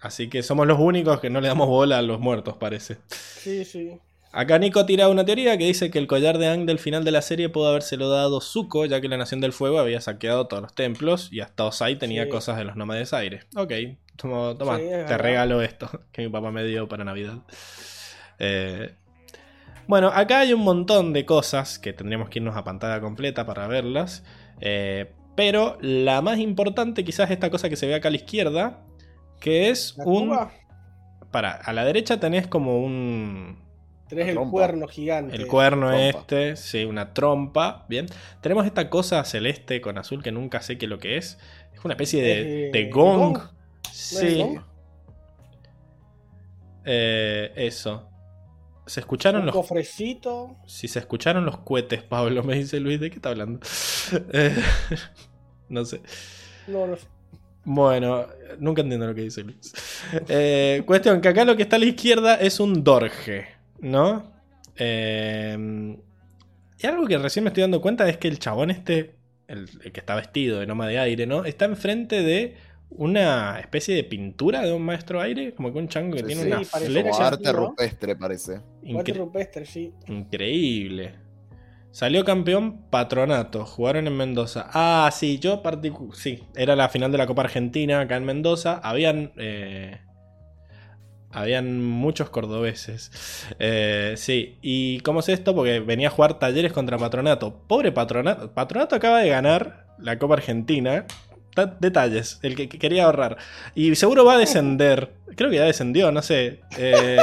así 0.00 0.28
que 0.28 0.42
somos 0.42 0.66
los 0.66 0.78
únicos 0.78 1.20
que 1.20 1.28
no 1.30 1.40
le 1.40 1.48
damos 1.48 1.68
bola 1.68 1.98
a 1.98 2.02
los 2.02 2.20
muertos, 2.20 2.56
parece. 2.56 2.96
Sí, 3.08 3.64
sí. 3.64 3.98
Acá 4.36 4.58
Nico 4.58 4.84
tira 4.84 5.08
una 5.08 5.24
teoría 5.24 5.56
que 5.56 5.64
dice 5.64 5.90
que 5.90 5.98
el 6.00 6.06
collar 6.08 6.38
de 6.38 6.48
Ang 6.48 6.66
del 6.66 6.78
final 6.80 7.04
de 7.04 7.12
la 7.12 7.22
serie 7.22 7.48
pudo 7.50 7.68
habérselo 7.68 8.08
dado 8.08 8.40
Zuko, 8.40 8.84
ya 8.84 9.00
que 9.00 9.08
la 9.08 9.16
Nación 9.16 9.40
del 9.40 9.52
Fuego 9.52 9.78
había 9.78 10.00
saqueado 10.00 10.48
todos 10.48 10.62
los 10.62 10.74
templos 10.74 11.28
y 11.30 11.40
hasta 11.40 11.64
Osai 11.64 11.96
tenía 11.98 12.24
Sí. 12.24 12.30
cosas 12.30 12.56
de 12.56 12.64
los 12.64 12.74
nómades 12.74 13.12
aire. 13.12 13.42
Ok, 13.56 13.72
toma, 14.16 14.56
toma, 14.58 14.78
Sí, 14.78 14.82
te 15.06 15.18
regalo 15.18 15.62
esto 15.62 15.88
que 16.12 16.22
mi 16.22 16.28
papá 16.28 16.50
me 16.50 16.64
dio 16.64 16.88
para 16.88 17.04
Navidad. 17.04 17.38
Eh, 18.40 18.94
bueno, 19.86 20.08
acá 20.12 20.40
hay 20.40 20.52
un 20.52 20.62
montón 20.62 21.12
de 21.12 21.24
cosas 21.24 21.78
que 21.78 21.92
tendríamos 21.92 22.28
que 22.28 22.40
irnos 22.40 22.56
a 22.56 22.64
pantalla 22.64 23.00
completa 23.00 23.46
para 23.46 23.66
verlas. 23.68 24.24
eh, 24.60 25.12
pero 25.36 25.78
la 25.80 26.22
más 26.22 26.38
importante 26.38 27.04
quizás 27.04 27.26
es 27.28 27.32
esta 27.34 27.50
cosa 27.50 27.68
que 27.68 27.74
se 27.74 27.86
ve 27.88 27.94
acá 27.96 28.06
a 28.06 28.10
la 28.12 28.16
izquierda, 28.18 28.84
que 29.40 29.70
es 29.70 29.94
¿La 29.98 30.04
un... 30.04 30.30
Para, 31.32 31.50
a 31.52 31.72
la 31.72 31.84
derecha 31.84 32.20
tenés 32.20 32.46
como 32.46 32.78
un... 32.78 33.63
Tenés 34.14 34.28
el 34.36 34.38
cuerno 34.50 34.86
gigante. 34.86 35.34
El 35.36 35.46
cuerno 35.46 35.88
Trompa. 35.90 36.08
este, 36.18 36.56
sí, 36.56 36.84
una 36.84 37.12
trompa, 37.12 37.84
bien. 37.88 38.06
Tenemos 38.40 38.64
esta 38.66 38.88
cosa 38.90 39.24
celeste 39.24 39.80
con 39.80 39.98
azul 39.98 40.22
que 40.22 40.32
nunca 40.32 40.60
sé 40.62 40.78
qué 40.78 40.86
es 40.86 40.90
lo 40.90 40.98
que 40.98 41.16
es. 41.16 41.38
Es 41.72 41.84
una 41.84 41.94
especie 41.94 42.22
de, 42.22 42.68
Eh, 42.68 42.70
de 42.72 42.90
gong. 42.90 43.18
gong. 43.34 43.38
Sí. 43.92 44.38
gong? 44.38 44.60
Eh, 46.84 47.52
eso. 47.56 48.08
¿Se 48.86 49.00
escucharon 49.00 49.40
Un 49.40 49.46
los... 49.46 49.54
cofrecito. 49.54 50.56
Si 50.66 50.88
se 50.88 50.98
escucharon 50.98 51.44
los 51.46 51.58
cohetes, 51.58 52.02
Pablo, 52.02 52.42
me 52.42 52.56
dice 52.56 52.80
Luis, 52.80 53.00
¿de 53.00 53.10
qué 53.10 53.16
está 53.16 53.30
hablando? 53.30 53.60
Eh, 54.32 54.54
no 55.70 55.84
sé. 55.86 56.02
No, 56.66 56.86
no 56.86 56.96
sé. 56.96 57.06
Bueno, 57.64 58.26
nunca 58.58 58.82
entiendo 58.82 59.06
lo 59.06 59.14
que 59.14 59.22
dice 59.22 59.42
Luis. 59.42 59.72
Eh, 60.28 60.82
cuestión, 60.84 61.22
que 61.22 61.28
acá 61.28 61.46
lo 61.46 61.56
que 61.56 61.62
está 61.62 61.76
a 61.76 61.78
la 61.78 61.86
izquierda 61.86 62.34
es 62.34 62.60
un 62.60 62.84
dorje, 62.84 63.46
¿no? 63.84 64.32
Eh, 64.76 65.96
y 66.78 66.86
algo 66.86 67.06
que 67.06 67.18
recién 67.18 67.44
me 67.44 67.48
estoy 67.50 67.62
dando 67.62 67.80
cuenta 67.80 68.08
es 68.08 68.16
que 68.18 68.28
el 68.28 68.38
chabón 68.38 68.70
este, 68.70 69.14
el, 69.48 69.68
el 69.84 69.92
que 69.92 70.00
está 70.00 70.14
vestido 70.16 70.60
de 70.60 70.66
Noma 70.66 70.86
de 70.88 70.98
Aire, 70.98 71.26
¿no? 71.26 71.44
Está 71.44 71.64
enfrente 71.66 72.22
de 72.22 72.56
una 72.90 73.58
especie 73.60 73.94
de 73.94 74.04
pintura 74.04 74.62
de 74.62 74.72
un 74.72 74.82
maestro 74.82 75.20
aire, 75.20 75.54
como 75.54 75.72
que 75.72 75.78
un 75.78 75.88
chango 75.88 76.16
que 76.16 76.22
Sí, 76.22 76.26
tiene 76.26 76.42
sí, 76.42 76.46
una 76.48 76.56
parece 76.70 77.02
Como 77.02 77.14
flecha 77.14 77.26
arte 77.28 77.52
rupestre 77.52 78.16
parece. 78.16 78.60
Incre- 78.82 79.14
rupestre, 79.14 79.64
sí. 79.66 79.92
increíble. 80.06 81.14
Salió 81.90 82.24
campeón 82.24 82.88
Patronato, 82.90 83.64
jugaron 83.64 84.06
en 84.08 84.16
Mendoza. 84.16 84.68
Ah, 84.72 85.08
sí, 85.12 85.38
yo 85.38 85.62
particu 85.62 86.12
sí, 86.12 86.42
era 86.56 86.74
la 86.76 86.88
final 86.88 87.12
de 87.12 87.18
la 87.18 87.26
Copa 87.26 87.42
Argentina 87.42 88.00
acá 88.00 88.16
en 88.16 88.24
Mendoza. 88.24 88.80
Habían 88.82 89.32
eh, 89.36 90.00
habían 91.34 91.82
muchos 91.84 92.30
cordobeses. 92.30 93.10
Eh, 93.58 94.14
sí, 94.16 94.58
¿y 94.62 95.00
cómo 95.00 95.20
es 95.20 95.28
esto? 95.28 95.54
Porque 95.54 95.80
venía 95.80 96.08
a 96.08 96.10
jugar 96.10 96.38
talleres 96.38 96.72
contra 96.72 96.96
Patronato. 96.98 97.62
Pobre 97.66 97.92
Patronato. 97.92 98.52
Patronato 98.52 98.96
acaba 98.96 99.20
de 99.20 99.28
ganar 99.28 99.86
la 99.98 100.18
Copa 100.18 100.34
Argentina. 100.34 101.06
Ta- 101.54 101.76
Detalles, 101.78 102.40
el 102.42 102.56
que 102.56 102.68
quería 102.68 103.04
ahorrar. 103.04 103.36
Y 103.74 103.94
seguro 103.94 104.24
va 104.24 104.34
a 104.34 104.38
descender. 104.38 105.12
Creo 105.36 105.50
que 105.50 105.56
ya 105.56 105.64
descendió, 105.64 106.10
no 106.12 106.22
sé. 106.22 106.60
Eh, 106.78 107.18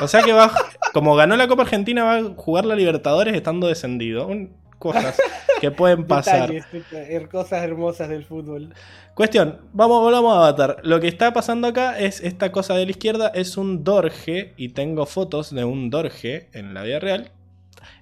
o 0.00 0.08
sea 0.08 0.22
que 0.22 0.32
va, 0.32 0.50
como 0.92 1.14
ganó 1.16 1.36
la 1.36 1.48
Copa 1.48 1.62
Argentina, 1.62 2.04
va 2.04 2.16
a 2.16 2.24
jugar 2.36 2.64
la 2.66 2.74
Libertadores 2.74 3.34
estando 3.34 3.66
descendido. 3.68 4.26
Un- 4.26 4.56
cosas 4.78 5.24
que 5.58 5.70
pueden 5.70 6.06
pasar. 6.08 6.52
Detalles, 6.52 6.70
deta- 6.70 7.28
cosas 7.30 7.62
hermosas 7.64 8.08
del 8.08 8.24
fútbol. 8.24 8.74
Cuestión, 9.14 9.60
vamos, 9.72 10.00
volvamos 10.02 10.34
a 10.34 10.38
Avatar. 10.38 10.78
Lo 10.82 11.00
que 11.00 11.08
está 11.08 11.32
pasando 11.32 11.68
acá 11.68 11.98
es 11.98 12.20
esta 12.20 12.52
cosa 12.52 12.74
de 12.74 12.84
la 12.84 12.90
izquierda, 12.90 13.28
es 13.34 13.56
un 13.56 13.82
Dorje, 13.84 14.52
y 14.56 14.70
tengo 14.70 15.06
fotos 15.06 15.54
de 15.54 15.64
un 15.64 15.90
Dorje 15.90 16.50
en 16.52 16.74
la 16.74 16.82
vida 16.82 16.98
real. 17.00 17.32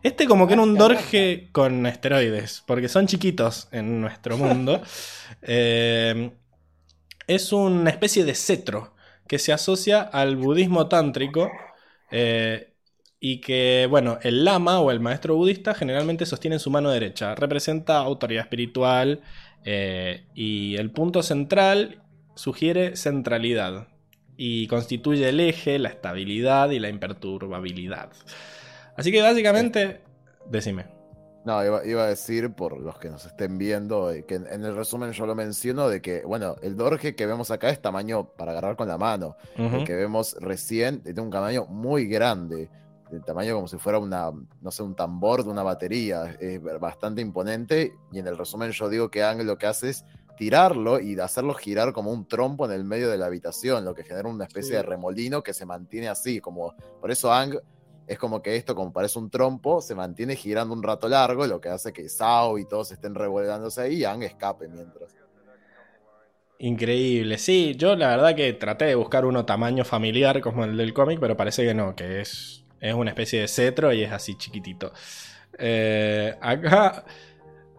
Este 0.03 0.27
como 0.27 0.47
que 0.47 0.55
era 0.55 0.63
un 0.63 0.77
Dorje 0.77 1.51
con 1.53 1.87
esteroides, 1.87 2.63
porque 2.67 2.89
son 2.89 3.07
chiquitos 3.07 3.69
en 3.73 4.01
nuestro 4.01 4.39
mundo. 4.39 4.83
Eh, 5.47 6.33
es 7.27 7.53
una 7.53 7.91
especie 7.91 8.25
de 8.25 8.35
cetro 8.35 8.95
que 9.29 9.39
se 9.39 9.53
asocia 9.53 10.03
al 10.03 10.37
budismo 10.37 10.89
tántrico. 10.89 11.51
eh, 12.11 12.74
y 13.27 13.39
que, 13.39 13.87
bueno, 13.89 14.19
el 14.21 14.45
lama 14.45 14.81
o 14.81 14.91
el 14.91 15.01
maestro 15.01 15.35
budista 15.35 15.73
generalmente 15.73 16.27
sostiene 16.27 16.57
en 16.57 16.61
su 16.61 16.69
mano 16.69 16.91
derecha. 16.91 17.35
Representa 17.35 17.97
autoridad 17.97 18.43
espiritual 18.43 19.23
eh, 19.65 20.27
y 20.35 20.77
el 20.77 20.91
punto 20.91 21.23
central 21.23 22.03
sugiere 22.35 22.97
centralidad 22.97 23.89
y 24.37 24.67
constituye 24.67 25.31
el 25.31 25.41
eje, 25.41 25.79
la 25.79 25.89
estabilidad 25.89 26.69
y 26.69 26.79
la 26.79 26.91
imperturbabilidad. 26.91 28.11
Así 28.95 29.11
que 29.11 29.23
básicamente, 29.23 30.03
decime. 30.51 30.85
No, 31.47 31.65
iba, 31.65 31.87
iba 31.87 32.05
a 32.05 32.09
decir, 32.09 32.53
por 32.53 32.79
los 32.79 32.99
que 32.99 33.09
nos 33.09 33.25
estén 33.25 33.57
viendo, 33.57 34.13
eh, 34.13 34.27
que 34.27 34.35
en, 34.35 34.47
en 34.49 34.67
el 34.67 34.77
resumen 34.77 35.13
yo 35.13 35.25
lo 35.25 35.35
menciono, 35.35 35.89
de 35.89 36.03
que, 36.03 36.25
bueno, 36.27 36.57
el 36.61 36.77
Dorje 36.77 37.15
que 37.15 37.25
vemos 37.25 37.51
acá 37.51 37.71
es 37.71 37.81
tamaño 37.81 38.35
para 38.37 38.53
agarrar 38.53 38.77
con 38.77 38.87
la 38.87 38.99
mano. 38.99 39.39
El 39.57 39.85
que 39.85 39.95
vemos 39.95 40.37
recién 40.41 41.03
tiene 41.03 41.23
un 41.23 41.31
tamaño 41.31 41.65
muy 41.65 42.05
grande. 42.05 42.69
El 43.13 43.23
tamaño 43.23 43.55
como 43.55 43.69
si 43.69 43.79
fuera 43.79 43.99
una, 43.99 44.31
no 44.61 44.71
sé, 44.71 44.83
un 44.83 44.95
tambor 44.97 45.45
de 45.45 45.51
una 45.51 45.63
batería. 45.63 46.37
Es 46.41 46.61
bastante 46.81 47.21
imponente. 47.21 47.95
Y 48.13 48.19
en 48.19 48.27
el 48.27 48.37
resumen 48.37 48.71
yo 48.73 48.89
digo 48.89 49.11
que 49.11 49.23
Ang 49.23 49.43
lo 49.43 49.57
que 49.59 49.67
hace 49.67 49.91
es 49.91 50.05
tirarlo 50.37 50.99
y 50.99 51.19
hacerlo 51.21 51.55
girar 51.55 51.93
como 51.93 52.11
un 52.11 52.27
trompo 52.27 52.67
en 52.67 52.73
el 52.73 52.83
medio 52.85 53.09
de 53.09 53.17
la 53.19 53.27
habitación, 53.27 53.85
lo 53.85 53.95
que 53.95 54.03
genera 54.03 54.29
una 54.29 54.45
especie 54.45 54.71
Sí. 54.71 54.77
de 54.77 54.83
remolino 54.83 55.43
que 55.45 55.55
se 55.55 55.65
mantiene 55.65 56.09
así, 56.09 56.41
como 56.41 56.75
por 57.01 57.11
eso 57.13 57.33
Ang 57.33 57.61
es 58.09 58.19
como 58.19 58.43
que 58.43 58.57
esto, 58.57 58.75
como 58.75 58.93
parece 58.93 59.19
un 59.19 59.31
trompo, 59.31 59.81
se 59.81 59.95
mantiene 59.95 60.35
girando 60.35 60.75
un 60.75 60.83
rato 60.83 61.09
largo, 61.09 61.47
lo 61.47 61.61
que 61.61 61.69
hace 61.69 61.93
que 61.93 62.09
Sao 62.09 62.59
y 62.59 62.67
todos 62.67 62.91
estén 62.91 63.15
revolgándose 63.15 63.81
ahí 63.83 63.95
y 64.01 64.05
Ang 64.05 64.25
escape 64.25 64.67
mientras. 64.69 65.15
Increíble. 66.59 67.39
Sí, 67.39 67.75
yo 67.77 67.95
la 67.97 68.09
verdad 68.09 68.35
que 68.35 68.53
traté 68.55 68.87
de 68.87 68.95
buscar 68.95 69.25
uno 69.25 69.45
tamaño 69.45 69.85
familiar 69.85 70.41
como 70.41 70.65
el 70.65 70.77
del 70.77 70.95
cómic, 70.95 71.19
pero 71.21 71.37
parece 71.37 71.65
que 71.65 71.75
no, 71.75 71.95
que 71.95 72.21
es, 72.21 72.64
es 72.85 72.95
una 72.95 73.11
especie 73.11 73.41
de 73.41 73.49
cetro 73.49 73.93
y 73.93 74.03
es 74.03 74.13
así 74.13 74.37
chiquitito. 74.37 74.93
Eh, 75.59 76.35
acá 76.41 77.05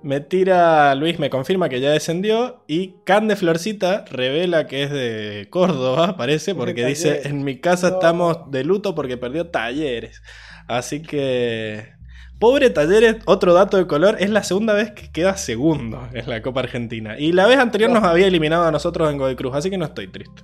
me 0.01 0.19
tira 0.19 0.95
Luis, 0.95 1.19
me 1.19 1.30
confirma 1.30 1.69
que 1.69 1.80
ya 1.80 1.92
descendió 1.92 2.64
y 2.67 2.95
Can 3.06 3.27
de 3.27 3.35
Florcita 3.35 4.06
revela 4.09 4.66
que 4.67 4.84
es 4.84 4.92
de 4.92 5.48
Córdoba, 5.50 6.17
parece, 6.17 6.56
porque 6.56 6.85
dice, 6.85 7.27
en 7.27 7.43
mi 7.43 7.59
casa 7.59 7.90
No. 7.90 7.95
estamos 7.95 8.51
de 8.51 8.64
luto 8.64 8.95
porque 8.95 9.17
perdió 9.17 9.48
talleres. 9.48 10.22
Así 10.67 11.01
que... 11.01 11.94
Pobre 12.40 12.70
Talleres, 12.70 13.18
otro 13.26 13.54
dato 13.54 13.78
de 13.78 13.88
color, 13.88 14.18
es 14.20 14.30
la 14.30 14.44
segunda 14.44 14.74
vez 14.74 14.92
que 14.92 15.10
queda 15.10 15.38
segundo 15.38 16.08
en 16.14 16.30
la 16.30 16.42
Copa 16.42 16.60
Argentina. 16.60 17.18
Y 17.18 17.32
la 17.32 17.48
vez 17.48 17.58
anterior 17.58 17.90
nos 17.90 18.04
había 18.04 18.28
eliminado 18.28 18.66
a 18.66 18.72
nosotros 18.72 19.10
en 19.12 19.18
Godoy 19.18 19.36
Cruz, 19.36 19.56
así 19.56 19.70
que 19.70 19.78
no 19.78 19.86
estoy 19.86 20.08
triste. 20.08 20.44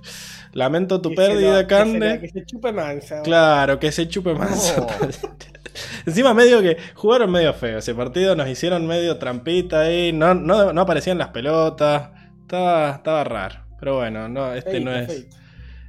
Lamento 0.52 1.00
tu 1.02 1.10
Que 1.10 1.16
se 1.16 1.22
pérdida, 1.22 1.62
lo- 1.62 1.68
que 1.68 1.74
se 1.74 2.20
Que 2.20 2.28
se 2.28 2.46
chupe 2.46 2.72
mansa. 2.72 3.22
Claro, 3.22 3.78
que 3.78 3.92
se 3.92 4.08
chupe 4.08 4.34
más. 4.34 4.74
No. 4.76 4.86
Encima 6.06 6.34
medio 6.34 6.60
que 6.60 6.76
jugaron 6.94 7.30
medio 7.30 7.52
feo. 7.54 7.78
Ese 7.78 7.94
partido 7.94 8.34
nos 8.36 8.48
hicieron 8.48 8.86
medio 8.86 9.16
trampita 9.18 9.80
ahí. 9.82 10.12
No, 10.12 10.34
no, 10.34 10.72
no 10.72 10.80
aparecían 10.80 11.18
las 11.18 11.28
pelotas. 11.28 12.10
Estaba, 12.42 12.90
estaba 12.96 13.24
raro. 13.24 13.60
Pero 13.78 13.96
bueno, 13.96 14.28
no, 14.28 14.52
este 14.54 14.80
no 14.80 14.94
es. 14.94 15.26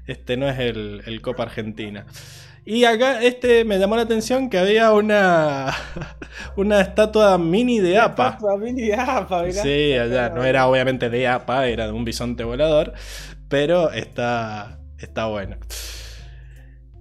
Este 0.08 0.36
no 0.38 0.50
es 0.50 0.60
el, 0.60 1.02
el 1.06 1.22
Copa 1.22 1.44
Argentina. 1.44 2.06
Y 2.66 2.86
acá 2.86 3.22
este 3.22 3.66
me 3.66 3.78
llamó 3.78 3.96
la 3.96 4.04
atención 4.04 4.50
que 4.50 4.58
había 4.58 4.92
una. 4.94 5.74
una 6.56 6.82
estatua 6.82 7.38
mini 7.38 7.80
de 7.80 7.98
APA. 7.98 8.30
Estatua 8.30 8.58
mini 8.58 8.84
de 8.84 8.96
APA, 8.96 9.44
mirá. 9.44 9.62
Sí, 9.62 9.94
allá 9.94 10.30
no 10.30 10.44
era 10.44 10.68
obviamente 10.68 11.10
de 11.10 11.28
APA, 11.28 11.68
era 11.68 11.88
de 11.88 11.92
un 11.92 12.06
bisonte 12.06 12.44
volador, 12.44 12.94
pero 13.50 13.92
está, 13.92 14.80
está 14.98 15.26
bueno. 15.26 15.58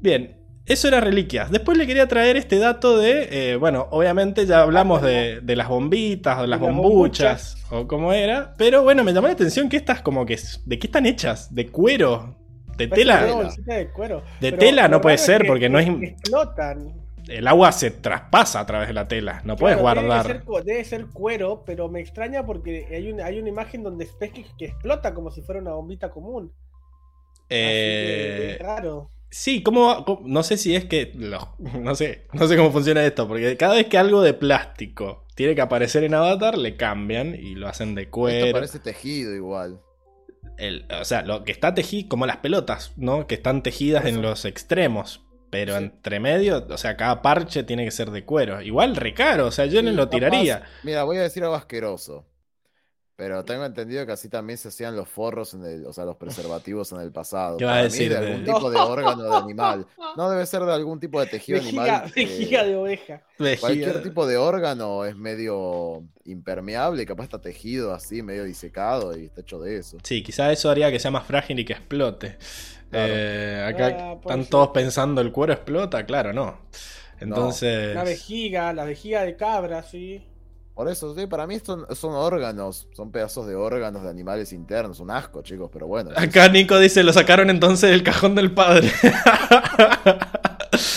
Bien, 0.00 0.36
eso 0.66 0.88
era 0.88 1.00
reliquias. 1.00 1.50
Después 1.50 1.78
le 1.78 1.86
quería 1.86 2.08
traer 2.08 2.36
este 2.36 2.58
dato 2.58 2.98
de, 2.98 3.52
eh, 3.52 3.56
bueno, 3.56 3.86
obviamente 3.90 4.46
ya 4.46 4.62
hablamos 4.62 5.00
de, 5.00 5.40
de 5.42 5.56
las 5.56 5.68
bombitas 5.68 6.38
o 6.38 6.46
las 6.46 6.60
De 6.60 6.66
las 6.66 6.74
bombuchas 6.74 7.56
o 7.70 7.86
cómo 7.86 8.12
era, 8.12 8.54
pero 8.58 8.82
bueno, 8.82 9.04
me 9.04 9.12
llamó 9.12 9.28
la 9.28 9.34
atención 9.34 9.68
que 9.68 9.76
estas 9.76 10.02
como 10.02 10.26
que, 10.26 10.38
¿de 10.64 10.78
qué 10.78 10.86
están 10.88 11.06
hechas? 11.06 11.54
¿De 11.54 11.68
cuero? 11.68 12.41
¿De 12.76 12.88
tela? 12.88 13.50
de 13.66 13.90
cuero. 13.90 14.22
De 14.40 14.50
Pero 14.50 14.58
tela 14.58 14.88
no 14.88 15.00
puede 15.00 15.18
ser, 15.18 15.42
que- 15.42 15.48
porque 15.48 15.68
no 15.68 15.78
es- 15.78 15.88
Explotan. 15.88 17.00
El 17.28 17.46
agua 17.46 17.70
se 17.70 17.92
traspasa 17.92 18.58
a 18.58 18.66
través 18.66 18.88
de 18.88 18.94
la 18.94 19.06
tela, 19.06 19.42
no 19.44 19.54
puedes 19.54 19.78
Claro, 19.78 20.02
guardar. 20.02 20.26
Debe 20.26 20.34
ser, 20.38 20.44
cu- 20.44 20.62
debe 20.64 20.84
ser 20.84 21.06
cuero, 21.06 21.62
pero 21.64 21.88
me 21.88 22.00
extraña 22.00 22.44
porque 22.44 22.86
hay 22.90 23.12
una, 23.12 23.26
hay 23.26 23.38
una 23.38 23.48
imagen 23.48 23.84
donde 23.84 24.08
ves 24.20 24.32
que, 24.32 24.44
que 24.58 24.64
explota 24.64 25.14
como 25.14 25.30
si 25.30 25.40
fuera 25.42 25.60
una 25.60 25.70
bombita 25.72 26.10
común. 26.10 26.52
Eh, 27.48 28.56
es 28.58 28.66
raro. 28.66 29.10
Sí, 29.30 29.62
¿cómo, 29.62 30.04
cómo- 30.04 30.22
no 30.24 30.42
sé 30.42 30.56
si 30.56 30.74
es 30.74 30.84
que. 30.86 31.12
no 31.80 31.94
sé, 31.94 32.26
no 32.32 32.46
sé 32.48 32.56
cómo 32.56 32.72
funciona 32.72 33.04
esto, 33.04 33.28
porque 33.28 33.56
cada 33.56 33.74
vez 33.74 33.86
que 33.86 33.98
algo 33.98 34.20
de 34.22 34.34
plástico 34.34 35.24
tiene 35.34 35.54
que 35.54 35.60
aparecer 35.60 36.04
en 36.04 36.14
Avatar, 36.14 36.58
le 36.58 36.76
cambian 36.76 37.34
y 37.34 37.54
lo 37.54 37.68
hacen 37.68 37.94
de 37.94 38.02
Esto 38.02 38.10
cuero. 38.12 38.52
parece 38.52 38.78
tejido 38.80 39.34
igual. 39.34 39.80
El- 40.58 40.86
o 41.00 41.04
sea, 41.04 41.22
lo 41.22 41.44
que 41.44 41.52
está 41.52 41.74
tejido, 41.74 42.08
como 42.08 42.26
las 42.26 42.38
pelotas, 42.38 42.92
¿no? 42.96 43.26
Que 43.26 43.34
están 43.34 43.62
tejidas 43.62 44.04
en 44.06 44.22
los 44.22 44.44
extremos. 44.44 45.22
Pero 45.50 45.76
Sí. 45.76 45.84
entre 45.84 46.18
medio, 46.18 46.66
o 46.70 46.78
sea, 46.78 46.96
cada 46.96 47.20
parche 47.20 47.62
tiene 47.62 47.84
que 47.84 47.90
ser 47.90 48.10
de 48.10 48.24
cuero. 48.24 48.62
Igual 48.62 48.96
recaro, 48.96 49.46
o 49.48 49.50
sea, 49.50 49.66
yo 49.66 49.82
no 49.82 49.90
lo 49.90 50.04
capaz- 50.04 50.10
tiraría. 50.10 50.62
Mira, 50.82 51.04
voy 51.04 51.18
a 51.18 51.22
decir 51.22 51.42
algo 51.42 51.54
asqueroso. 51.56 52.24
Pero 53.22 53.44
tengo 53.44 53.64
entendido 53.64 54.04
que 54.04 54.10
así 54.10 54.28
también 54.28 54.58
se 54.58 54.66
hacían 54.66 54.96
los 54.96 55.08
forros, 55.08 55.54
en 55.54 55.64
el, 55.64 55.86
o 55.86 55.92
sea, 55.92 56.04
los 56.04 56.16
preservativos 56.16 56.90
en 56.90 57.02
el 57.02 57.12
pasado. 57.12 57.56
¿Qué 57.56 57.64
vas 57.64 57.76
a 57.78 57.82
decir 57.84 58.08
de 58.10 58.16
algún 58.18 58.44
tipo 58.44 58.68
de 58.68 58.76
órgano 58.80 59.22
de 59.22 59.36
animal. 59.36 59.86
No 60.16 60.28
debe 60.28 60.44
ser 60.44 60.62
de 60.64 60.72
algún 60.72 60.98
tipo 60.98 61.20
de 61.20 61.26
tejido 61.28 61.60
Vejiga, 61.60 61.82
animal. 61.98 62.12
que 62.12 62.20
vejiga 62.26 62.64
de 62.64 62.74
oveja. 62.74 63.22
Cualquier 63.38 63.86
Vejiga. 63.86 64.02
tipo 64.02 64.26
de 64.26 64.36
órgano 64.38 65.04
es 65.04 65.14
medio 65.14 66.02
impermeable 66.24 67.04
y 67.04 67.06
capaz 67.06 67.22
está 67.22 67.40
tejido 67.40 67.94
así, 67.94 68.22
medio 68.22 68.42
disecado 68.42 69.16
y 69.16 69.26
está 69.26 69.42
hecho 69.42 69.60
de 69.60 69.76
eso. 69.78 69.98
Sí, 70.02 70.24
quizá 70.24 70.50
eso 70.50 70.68
haría 70.68 70.90
que 70.90 70.98
sea 70.98 71.12
más 71.12 71.24
frágil 71.24 71.60
y 71.60 71.64
que 71.64 71.74
explote. 71.74 72.38
Claro. 72.90 73.12
Eh, 73.16 73.64
acá 73.68 73.86
Ah, 74.00 74.12
están 74.20 74.40
ser. 74.42 74.50
todos 74.50 74.68
pensando 74.70 75.20
el 75.20 75.30
cuero 75.30 75.52
explota, 75.52 76.04
claro, 76.06 76.32
no. 76.32 76.58
Entonces. 77.20 77.92
Una 77.92 78.02
vejiga, 78.02 78.72
la 78.72 78.82
vejiga 78.84 79.22
de 79.22 79.36
cabra, 79.36 79.84
sí. 79.84 80.26
Por 80.74 80.88
eso, 80.88 81.14
sí, 81.14 81.26
para 81.26 81.46
mí 81.46 81.58
son, 81.58 81.84
son 81.94 82.14
órganos, 82.14 82.88
son 82.92 83.12
pedazos 83.12 83.46
de 83.46 83.54
órganos 83.54 84.02
de 84.02 84.08
animales 84.08 84.54
internos, 84.54 85.00
un 85.00 85.10
asco, 85.10 85.42
chicos, 85.42 85.68
pero 85.70 85.86
bueno. 85.86 86.10
Acá 86.16 86.48
Nico 86.48 86.78
dice, 86.78 87.02
lo 87.02 87.12
sacaron 87.12 87.50
entonces 87.50 87.90
del 87.90 88.02
cajón 88.02 88.34
del 88.34 88.52
padre. 88.52 88.90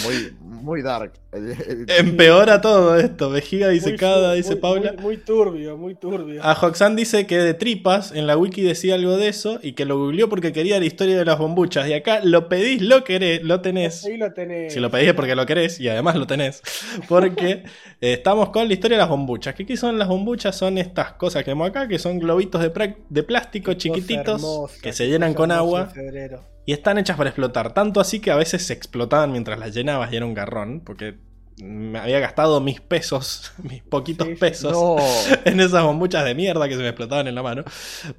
Muy, 0.03 0.33
muy 0.65 0.81
dark. 0.81 1.13
El- 1.31 1.51
el- 1.51 1.85
Empeora 1.99 2.59
todo 2.59 2.97
esto. 2.97 3.29
Vejiga 3.29 3.67
Muy 3.67 3.75
disecada, 3.75 4.31
su- 4.31 4.35
dice 4.37 4.51
muy- 4.51 4.59
Paula. 4.61 4.93
Muy, 4.93 5.01
muy 5.03 5.17
turbio, 5.17 5.77
muy 5.77 5.95
turbio. 5.95 6.43
A 6.43 6.53
Hoxan 6.53 6.95
dice 6.95 7.25
que 7.27 7.37
de 7.37 7.53
tripas, 7.53 8.11
en 8.11 8.25
la 8.27 8.35
wiki 8.37 8.61
decía 8.63 8.95
algo 8.95 9.15
de 9.17 9.27
eso 9.29 9.59
y 9.61 9.73
que 9.73 9.85
lo 9.85 9.97
googleó 9.97 10.27
porque 10.27 10.51
quería 10.51 10.79
la 10.79 10.85
historia 10.85 11.17
de 11.17 11.23
las 11.25 11.37
bombuchas. 11.37 11.87
Y 11.87 11.93
acá 11.93 12.19
lo 12.23 12.49
pedís, 12.49 12.81
lo 12.81 13.03
querés, 13.03 13.43
lo 13.43 13.61
tenés. 13.61 14.03
Ahí 14.05 14.17
lo 14.17 14.33
tenés. 14.33 14.73
Si 14.73 14.79
lo 14.79 14.89
pedís 14.91 15.09
es 15.09 15.13
porque 15.13 15.35
lo 15.35 15.45
querés 15.45 15.79
y 15.79 15.87
además 15.87 16.15
lo 16.15 16.27
tenés. 16.27 16.61
Porque 17.07 17.63
eh, 18.01 18.13
estamos 18.13 18.49
con 18.49 18.67
la 18.67 18.73
historia 18.73 18.97
de 18.97 19.01
las 19.03 19.09
bombuchas. 19.09 19.53
¿Qué, 19.53 19.65
qué 19.65 19.77
son 19.77 19.99
las 19.99 20.07
bombuchas? 20.07 20.55
Son 20.57 20.77
estas 20.77 21.13
cosas 21.13 21.43
que 21.43 21.51
vemos 21.51 21.69
acá, 21.69 21.87
que 21.87 21.99
son 21.99 22.17
globitos 22.19 22.61
de, 22.61 23.23
plástico 23.23 23.73
chiquititos 23.73 24.41
hermosa, 24.41 24.75
que 24.81 24.91
se 24.93 25.07
llenan 25.07 25.33
con 25.33 25.51
agua 25.51 25.85
febrero. 25.87 26.41
Y 26.65 26.73
están 26.73 26.97
hechas 26.97 27.17
para 27.17 27.29
explotar. 27.29 27.73
Tanto 27.73 27.99
así 27.99 28.19
que 28.19 28.31
a 28.31 28.35
veces 28.35 28.65
se 28.65 28.73
explotaban 28.73 29.31
mientras 29.31 29.59
las 29.59 29.73
llenabas 29.73 30.11
y 30.11 30.17
era 30.17 30.25
un 30.25 30.33
garrón. 30.33 30.81
Porque 30.85 31.17
me 31.61 31.99
había 31.99 32.19
gastado 32.19 32.59
mis 32.61 32.81
pesos, 32.81 33.53
mis 33.63 33.83
poquitos 33.83 34.27
Sí, 34.27 34.35
pesos 34.35 34.71
No, 34.71 34.97
en 35.45 35.59
esas 35.59 35.83
bombuchas 35.83 36.25
de 36.25 36.35
mierda 36.35 36.67
que 36.67 36.75
se 36.75 36.81
me 36.81 36.89
explotaban 36.89 37.27
en 37.27 37.35
la 37.35 37.43
mano. 37.43 37.63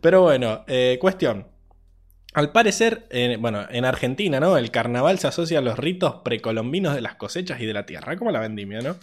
Pero 0.00 0.22
bueno, 0.22 0.64
eh, 0.68 0.98
cuestión. 1.00 1.48
Al 2.34 2.52
parecer, 2.52 3.06
eh, 3.10 3.38
bueno, 3.40 3.66
en 3.70 3.86
Argentina, 3.86 4.40
¿no? 4.40 4.58
El 4.58 4.70
carnaval 4.70 5.18
se 5.18 5.26
asocia 5.26 5.58
a 5.58 5.62
los 5.62 5.78
ritos 5.78 6.16
precolombinos 6.22 6.94
de 6.94 7.00
las 7.00 7.14
cosechas 7.14 7.60
y 7.60 7.66
de 7.66 7.72
la 7.72 7.86
tierra, 7.86 8.16
como 8.16 8.30
la 8.30 8.40
vendimia, 8.40 8.80
¿no? 8.82 8.96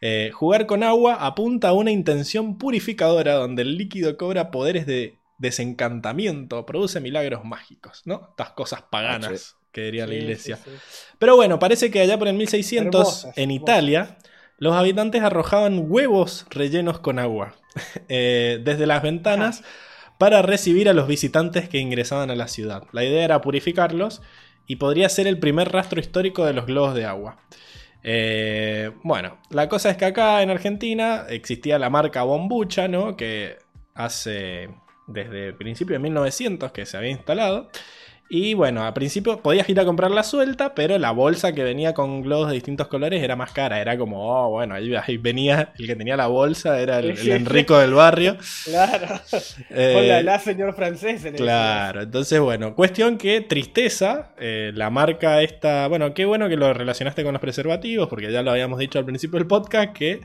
Eh, 0.00 0.30
jugar 0.32 0.66
con 0.66 0.82
agua 0.82 1.24
apunta 1.26 1.68
a 1.68 1.72
una 1.72 1.92
intención 1.92 2.58
purificadora 2.58 3.34
donde 3.34 3.62
el 3.62 3.76
líquido 3.76 4.16
cobra 4.16 4.50
poderes 4.50 4.86
de 4.86 5.19
desencantamiento, 5.40 6.64
produce 6.66 7.00
milagros 7.00 7.44
mágicos, 7.44 8.02
¿no? 8.04 8.28
Estas 8.30 8.50
cosas 8.50 8.82
paganas 8.82 9.56
que 9.72 9.82
diría 9.82 10.06
la 10.06 10.14
iglesia. 10.14 10.56
sí, 10.56 10.62
sí. 10.66 11.06
Pero 11.18 11.34
bueno, 11.34 11.58
parece 11.58 11.90
que 11.90 12.00
allá 12.00 12.18
por 12.18 12.28
el 12.28 12.34
1600 12.34 13.00
Hermosas, 13.00 13.38
en 13.38 13.50
hermosas. 13.50 13.62
Italia, 13.62 14.18
los 14.58 14.74
habitantes 14.74 15.22
arrojaban 15.22 15.86
huevos 15.88 16.46
rellenos 16.50 17.00
con 17.00 17.18
agua 17.18 17.54
eh, 18.08 18.60
desde 18.62 18.86
las 18.86 19.02
ventanas 19.02 19.64
para 20.18 20.42
recibir 20.42 20.88
a 20.88 20.92
los 20.92 21.08
visitantes 21.08 21.68
que 21.68 21.78
ingresaban 21.78 22.30
a 22.30 22.36
la 22.36 22.46
ciudad. 22.46 22.84
La 22.92 23.02
idea 23.02 23.24
era 23.24 23.40
purificarlos 23.40 24.20
y 24.66 24.76
podría 24.76 25.08
ser 25.08 25.26
el 25.26 25.38
primer 25.38 25.72
rastro 25.72 25.98
histórico 26.00 26.44
de 26.44 26.52
los 26.52 26.66
globos 26.66 26.94
de 26.94 27.06
agua. 27.06 27.38
Eh, 28.02 28.92
bueno, 29.02 29.38
la 29.48 29.68
cosa 29.70 29.90
es 29.90 29.96
que 29.96 30.04
acá 30.04 30.42
en 30.42 30.50
Argentina 30.50 31.24
existía 31.28 31.78
la 31.78 31.88
marca 31.88 32.22
Bombucha, 32.22 32.86
¿no? 32.86 33.16
Que 33.16 33.58
hace 33.94 34.68
desde 35.12 35.52
principios 35.52 35.96
de 35.96 36.02
1900 36.04 36.72
que 36.72 36.86
se 36.86 36.96
había 36.96 37.10
instalado. 37.10 37.70
Y 38.32 38.54
bueno, 38.54 38.84
al 38.84 38.94
principio 38.94 39.42
podías 39.42 39.68
ir 39.68 39.80
a 39.80 39.84
comprarla 39.84 40.22
suelta, 40.22 40.72
pero 40.72 40.96
la 40.98 41.10
bolsa 41.10 41.52
que 41.52 41.64
venía 41.64 41.94
con 41.94 42.22
globos 42.22 42.46
de 42.46 42.54
distintos 42.54 42.86
colores 42.86 43.24
era 43.24 43.34
más 43.34 43.50
cara. 43.50 43.80
Era 43.80 43.98
como, 43.98 44.24
oh, 44.24 44.50
bueno, 44.50 44.76
ahí, 44.76 44.94
ahí 44.94 45.16
venía 45.16 45.72
el 45.76 45.88
que 45.88 45.96
tenía 45.96 46.16
la 46.16 46.28
bolsa, 46.28 46.80
era 46.80 47.00
el, 47.00 47.10
el 47.10 47.28
Enrico 47.32 47.76
del 47.76 47.92
barrio. 47.92 48.36
Claro. 48.66 49.20
Eh, 49.70 49.96
Hola, 49.98 50.22
la 50.22 50.38
señor 50.38 50.74
francés. 50.74 51.24
en 51.24 51.34
Claro, 51.34 52.02
entonces 52.02 52.38
bueno, 52.38 52.76
cuestión 52.76 53.18
que 53.18 53.40
tristeza, 53.40 54.30
eh, 54.38 54.70
la 54.76 54.90
marca 54.90 55.42
esta, 55.42 55.88
bueno, 55.88 56.14
qué 56.14 56.24
bueno 56.24 56.48
que 56.48 56.56
lo 56.56 56.72
relacionaste 56.72 57.24
con 57.24 57.32
los 57.32 57.40
preservativos, 57.40 58.08
porque 58.08 58.30
ya 58.30 58.42
lo 58.42 58.52
habíamos 58.52 58.78
dicho 58.78 59.00
al 59.00 59.06
principio 59.06 59.40
del 59.40 59.48
podcast, 59.48 59.92
que 59.92 60.20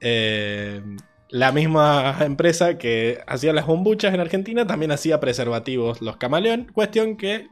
eh, 0.00 0.82
la 1.30 1.52
misma 1.52 2.18
empresa 2.20 2.78
que 2.78 3.22
hacía 3.26 3.52
las 3.52 3.66
bombuchas 3.66 4.12
en 4.14 4.20
Argentina 4.20 4.66
también 4.66 4.92
hacía 4.92 5.20
preservativos, 5.20 6.02
los 6.02 6.16
camaleón, 6.16 6.70
cuestión 6.72 7.16
que 7.16 7.48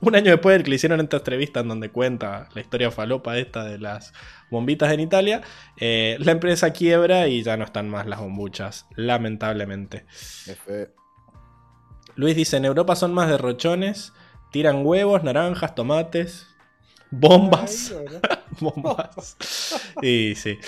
un 0.00 0.14
año 0.14 0.30
después 0.30 0.54
del 0.54 0.64
que 0.64 0.70
le 0.70 0.76
hicieron 0.76 1.00
esta 1.00 1.16
entrevista 1.16 1.60
en 1.60 1.68
donde 1.68 1.90
cuenta 1.90 2.48
la 2.54 2.60
historia 2.60 2.90
falopa 2.90 3.38
esta 3.38 3.64
de 3.64 3.78
las 3.78 4.12
bombitas 4.50 4.92
en 4.92 5.00
Italia, 5.00 5.40
eh, 5.78 6.16
la 6.20 6.32
empresa 6.32 6.72
quiebra 6.72 7.28
y 7.28 7.42
ya 7.42 7.56
no 7.56 7.64
están 7.64 7.88
más 7.88 8.06
las 8.06 8.20
bombuchas, 8.20 8.86
lamentablemente. 8.96 10.04
F. 10.46 10.92
Luis 12.14 12.36
dice, 12.36 12.58
en 12.58 12.66
Europa 12.66 12.96
son 12.96 13.14
más 13.14 13.28
derrochones, 13.28 14.12
tiran 14.50 14.84
huevos, 14.84 15.24
naranjas, 15.24 15.74
tomates, 15.74 16.46
bombas. 17.12 17.94
Ay, 18.00 18.22
bombas. 18.60 19.36
Y 20.00 20.34
sí. 20.36 20.58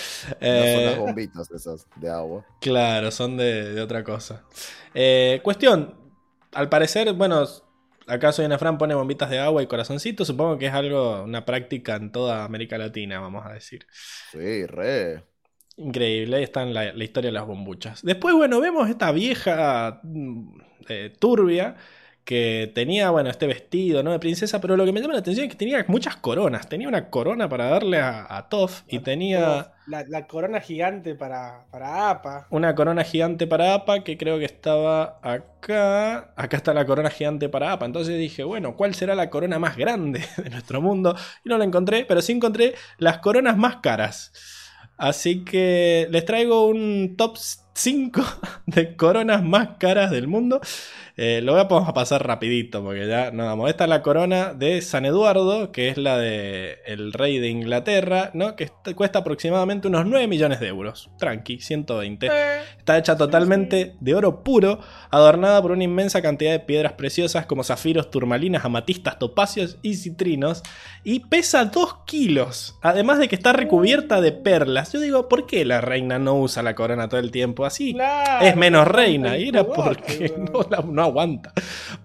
No 0.52 0.66
son 0.66 0.84
Eh, 0.84 0.86
las 0.86 0.96
bombitas 0.96 1.50
esas 1.50 1.86
de 1.94 2.10
agua. 2.10 2.46
claro, 2.60 3.10
son 3.10 3.36
de, 3.36 3.74
de 3.74 3.80
otra 3.82 4.04
cosa. 4.04 4.44
Eh, 4.94 5.40
cuestión, 5.42 5.94
al 6.52 6.68
parecer, 6.68 7.12
bueno, 7.14 7.44
acá 8.06 8.32
soy 8.32 8.44
Ana 8.46 8.58
Fran 8.58 8.78
pone 8.78 8.94
bombitas 8.94 9.30
de 9.30 9.38
agua 9.38 9.62
y 9.62 9.66
corazoncitos, 9.66 10.26
supongo 10.26 10.58
que 10.58 10.66
es 10.66 10.72
algo, 10.74 11.22
una 11.24 11.44
práctica 11.44 11.96
en 11.96 12.12
toda 12.12 12.44
América 12.44 12.78
Latina, 12.78 13.20
vamos 13.20 13.44
a 13.46 13.52
decir. 13.52 13.86
Sí, 14.32 14.66
re. 14.66 15.24
Increíble, 15.76 16.36
ahí 16.36 16.44
está 16.44 16.62
en 16.62 16.72
la, 16.72 16.92
la 16.92 17.04
historia 17.04 17.28
de 17.30 17.34
las 17.34 17.46
bombuchas. 17.46 18.02
Después, 18.04 18.32
bueno, 18.34 18.60
vemos 18.60 18.88
esta 18.88 19.10
vieja 19.10 20.00
mm, 20.04 20.58
eh, 20.88 21.16
turbia 21.18 21.76
que 22.24 22.72
tenía, 22.74 23.10
bueno, 23.10 23.30
este 23.30 23.46
vestido, 23.46 24.02
¿no? 24.02 24.12
De 24.12 24.18
princesa, 24.18 24.60
pero 24.60 24.76
lo 24.76 24.84
que 24.84 24.92
me 24.92 25.00
llama 25.00 25.14
la 25.14 25.20
atención 25.20 25.44
es 25.46 25.52
que 25.52 25.58
tenía 25.58 25.84
muchas 25.88 26.16
coronas. 26.16 26.68
Tenía 26.68 26.88
una 26.88 27.10
corona 27.10 27.48
para 27.48 27.68
darle 27.68 27.98
a, 28.00 28.26
a 28.36 28.48
Toph 28.48 28.82
y 28.88 29.00
tenía 29.00 29.74
La, 29.86 30.04
la 30.08 30.26
corona 30.26 30.60
gigante 30.60 31.14
para, 31.14 31.66
para 31.70 32.10
APA. 32.10 32.46
una 32.50 32.74
corona 32.74 33.04
gigante 33.04 33.46
para 33.46 33.74
APA 33.74 34.04
que 34.04 34.16
creo 34.16 34.38
que 34.38 34.44
estaba 34.46 35.18
acá. 35.22 36.32
Acá 36.36 36.56
está 36.56 36.72
la 36.74 36.86
corona 36.86 37.10
gigante 37.10 37.48
para 37.48 37.72
APA. 37.72 37.86
Entonces 37.86 38.18
dije, 38.18 38.44
bueno, 38.44 38.76
¿cuál 38.76 38.94
será 38.94 39.14
la 39.14 39.28
corona 39.30 39.58
más 39.58 39.76
grande 39.76 40.24
de 40.36 40.50
nuestro 40.50 40.80
mundo? 40.80 41.16
Y 41.44 41.48
no 41.48 41.58
la 41.58 41.64
encontré, 41.64 42.04
pero 42.06 42.22
sí 42.22 42.32
encontré 42.32 42.74
las 42.98 43.18
coronas 43.18 43.56
más 43.56 43.76
caras. 43.76 44.32
Así 44.96 45.44
que 45.44 46.06
les 46.10 46.24
traigo 46.24 46.66
un 46.68 47.16
top 47.16 47.36
5 47.74 48.22
de 48.66 48.96
coronas 48.96 49.42
más 49.42 49.70
caras 49.78 50.10
del 50.10 50.26
mundo. 50.28 50.60
Eh, 51.16 51.40
lo 51.44 51.52
voy 51.52 51.60
a, 51.60 51.64
vamos 51.64 51.88
a 51.88 51.94
pasar 51.94 52.26
rapidito 52.26 52.82
porque 52.82 53.06
ya 53.06 53.30
no 53.30 53.44
vamos. 53.44 53.70
Esta 53.70 53.84
es 53.84 53.90
la 53.90 54.02
corona 54.02 54.52
de 54.52 54.82
San 54.82 55.04
Eduardo, 55.04 55.70
que 55.70 55.88
es 55.88 55.96
la 55.96 56.18
de 56.18 56.78
el 56.86 57.12
rey 57.12 57.38
de 57.38 57.48
Inglaterra, 57.50 58.30
¿no? 58.34 58.56
Que 58.56 58.64
est- 58.64 58.94
cuesta 58.96 59.20
aproximadamente 59.20 59.86
unos 59.86 60.06
9 60.06 60.26
millones 60.26 60.58
de 60.58 60.66
euros. 60.66 61.10
Tranqui, 61.18 61.60
120. 61.60 62.28
Está 62.78 62.98
hecha 62.98 63.16
totalmente 63.16 63.94
de 64.00 64.14
oro 64.16 64.42
puro, 64.42 64.80
adornada 65.10 65.62
por 65.62 65.70
una 65.70 65.84
inmensa 65.84 66.20
cantidad 66.20 66.50
de 66.50 66.58
piedras 66.60 66.94
preciosas 66.94 67.46
como 67.46 67.62
zafiros, 67.62 68.10
turmalinas, 68.10 68.64
amatistas, 68.64 69.16
topacios 69.20 69.78
y 69.82 69.94
citrinos. 69.94 70.64
Y 71.04 71.20
pesa 71.20 71.66
2 71.66 71.98
kilos. 72.06 72.76
Además 72.82 73.20
de 73.20 73.28
que 73.28 73.36
está 73.36 73.52
recubierta 73.52 74.20
de 74.20 74.32
perlas. 74.32 74.92
Yo 74.92 74.98
digo, 74.98 75.28
¿por 75.28 75.46
qué 75.46 75.64
la 75.64 75.80
reina 75.80 76.18
no 76.18 76.34
usa 76.34 76.64
la 76.64 76.74
corona 76.74 77.08
todo 77.08 77.20
el 77.20 77.30
tiempo 77.30 77.63
así? 77.66 77.92
Claro, 77.94 78.44
es 78.46 78.56
menos 78.56 78.86
reina. 78.88 79.36
Y 79.36 79.48
era 79.48 79.64
porque 79.64 80.32
no, 80.52 80.60
la- 80.70 80.82
no 80.86 81.02
aguanta. 81.02 81.52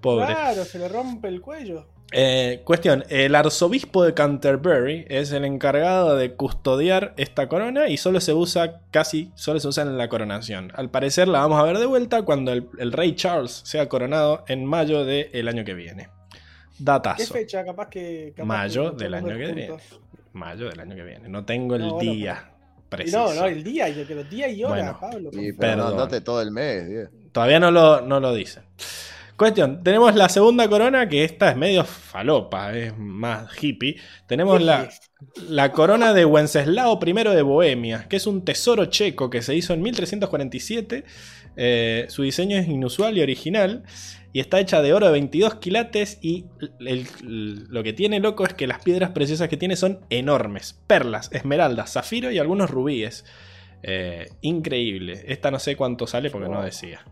Pobre. 0.01 0.27
Claro, 0.27 0.63
se 0.65 0.79
le 0.79 0.87
rompe 0.87 1.27
el 1.27 1.41
cuello. 1.41 1.87
Eh, 2.11 2.61
cuestión, 2.63 3.03
el 3.09 3.35
arzobispo 3.35 4.03
de 4.03 4.15
Canterbury 4.15 5.05
es 5.09 5.31
el 5.31 5.45
encargado 5.45 6.15
de 6.15 6.33
custodiar 6.33 7.13
esta 7.17 7.47
corona 7.47 7.87
y 7.87 7.97
solo 7.97 8.19
se 8.19 8.33
usa, 8.33 8.81
casi 8.89 9.31
solo 9.35 9.59
se 9.59 9.67
usa 9.67 9.83
en 9.83 9.95
la 9.95 10.09
coronación. 10.09 10.71
Al 10.73 10.89
parecer 10.89 11.27
la 11.27 11.39
vamos 11.41 11.59
a 11.59 11.63
ver 11.63 11.77
de 11.77 11.85
vuelta 11.85 12.23
cuando 12.23 12.51
el, 12.51 12.67
el 12.79 12.91
rey 12.93 13.13
Charles 13.15 13.61
sea 13.63 13.87
coronado 13.87 14.43
en 14.47 14.65
mayo 14.65 15.05
del 15.05 15.47
año 15.47 15.63
que 15.63 15.75
viene. 15.75 16.09
¿Qué 16.31 16.39
Datazo. 16.83 17.31
fecha? 17.33 17.63
Capaz 17.63 17.89
que. 17.89 18.33
capaz 18.35 18.47
Mayo 18.47 18.95
que 18.97 19.03
del 19.03 19.13
año 19.13 19.27
que 19.27 19.33
viene. 19.35 19.69
Mayo 20.33 20.67
del 20.69 20.79
año 20.79 20.95
que 20.95 21.03
viene. 21.03 21.29
No 21.29 21.45
tengo 21.45 21.75
el 21.75 21.89
No, 21.89 21.99
día 21.99 22.49
preciso. 22.89 23.17
No, 23.17 23.33
no, 23.33 23.45
el 23.45 23.63
día, 23.63 23.87
yo 23.89 24.05
quiero 24.05 24.23
día 24.23 24.49
y 24.49 24.63
hora, 24.63 24.73
Bueno. 24.75 24.97
Pablo. 24.99 25.31
favor. 25.31 25.55
pero 25.59 25.75
no 25.77 25.83
Perdón. 25.83 25.99
andate 25.99 26.21
todo 26.21 26.41
el 26.41 26.51
mes, 26.51 26.87
Diego. 26.89 27.09
Todavía 27.31 27.59
no 27.59 27.71
lo, 27.71 28.01
no 28.01 28.19
lo 28.19 28.33
dice. 28.33 28.61
Cuestión, 29.39 29.85
tenemos 29.85 30.13
la 30.15 30.27
segunda 30.27 30.67
corona, 30.67 31.07
que 31.07 31.23
esta 31.23 31.49
es 31.51 31.55
medio 31.55 31.85
falopa, 31.85 32.75
es 32.75 32.93
más 32.97 33.47
hippie. 33.63 33.95
Tenemos 34.27 34.61
la, 34.61 34.89
la 35.47 35.71
corona 35.71 36.13
de 36.13 36.25
Wenceslao 36.25 36.99
I 37.01 37.13
de 37.13 37.41
Bohemia, 37.41 38.07
que 38.09 38.17
es 38.17 38.27
un 38.27 38.43
tesoro 38.43 38.87
checo 38.87 39.29
que 39.29 39.41
se 39.41 39.55
hizo 39.55 39.73
en 39.73 39.81
1347. 39.81 41.05
Eh, 41.55 42.05
su 42.09 42.23
diseño 42.23 42.57
es 42.57 42.67
inusual 42.67 43.17
y 43.17 43.21
original. 43.21 43.83
Y 44.33 44.41
está 44.41 44.59
hecha 44.59 44.81
de 44.81 44.93
oro 44.93 45.05
de 45.05 45.13
22 45.13 45.55
quilates. 45.55 46.19
Y 46.21 46.43
el- 46.81 47.07
el- 47.21 47.63
lo 47.69 47.81
que 47.81 47.93
tiene 47.93 48.19
loco 48.19 48.45
es 48.45 48.53
que 48.53 48.67
las 48.67 48.83
piedras 48.83 49.11
preciosas 49.11 49.47
que 49.47 49.55
tiene 49.55 49.77
son 49.77 50.01
enormes: 50.09 50.81
perlas, 50.85 51.29
esmeraldas, 51.31 51.93
zafiro 51.93 52.29
y 52.29 52.39
algunos 52.39 52.69
rubíes. 52.69 53.23
Eh, 53.83 54.27
increíble. 54.41 55.23
Esta 55.27 55.49
no 55.49 55.59
sé 55.59 55.77
cuánto 55.77 56.07
sale 56.07 56.29
porque 56.29 56.49
no 56.49 56.61
decía. 56.61 57.05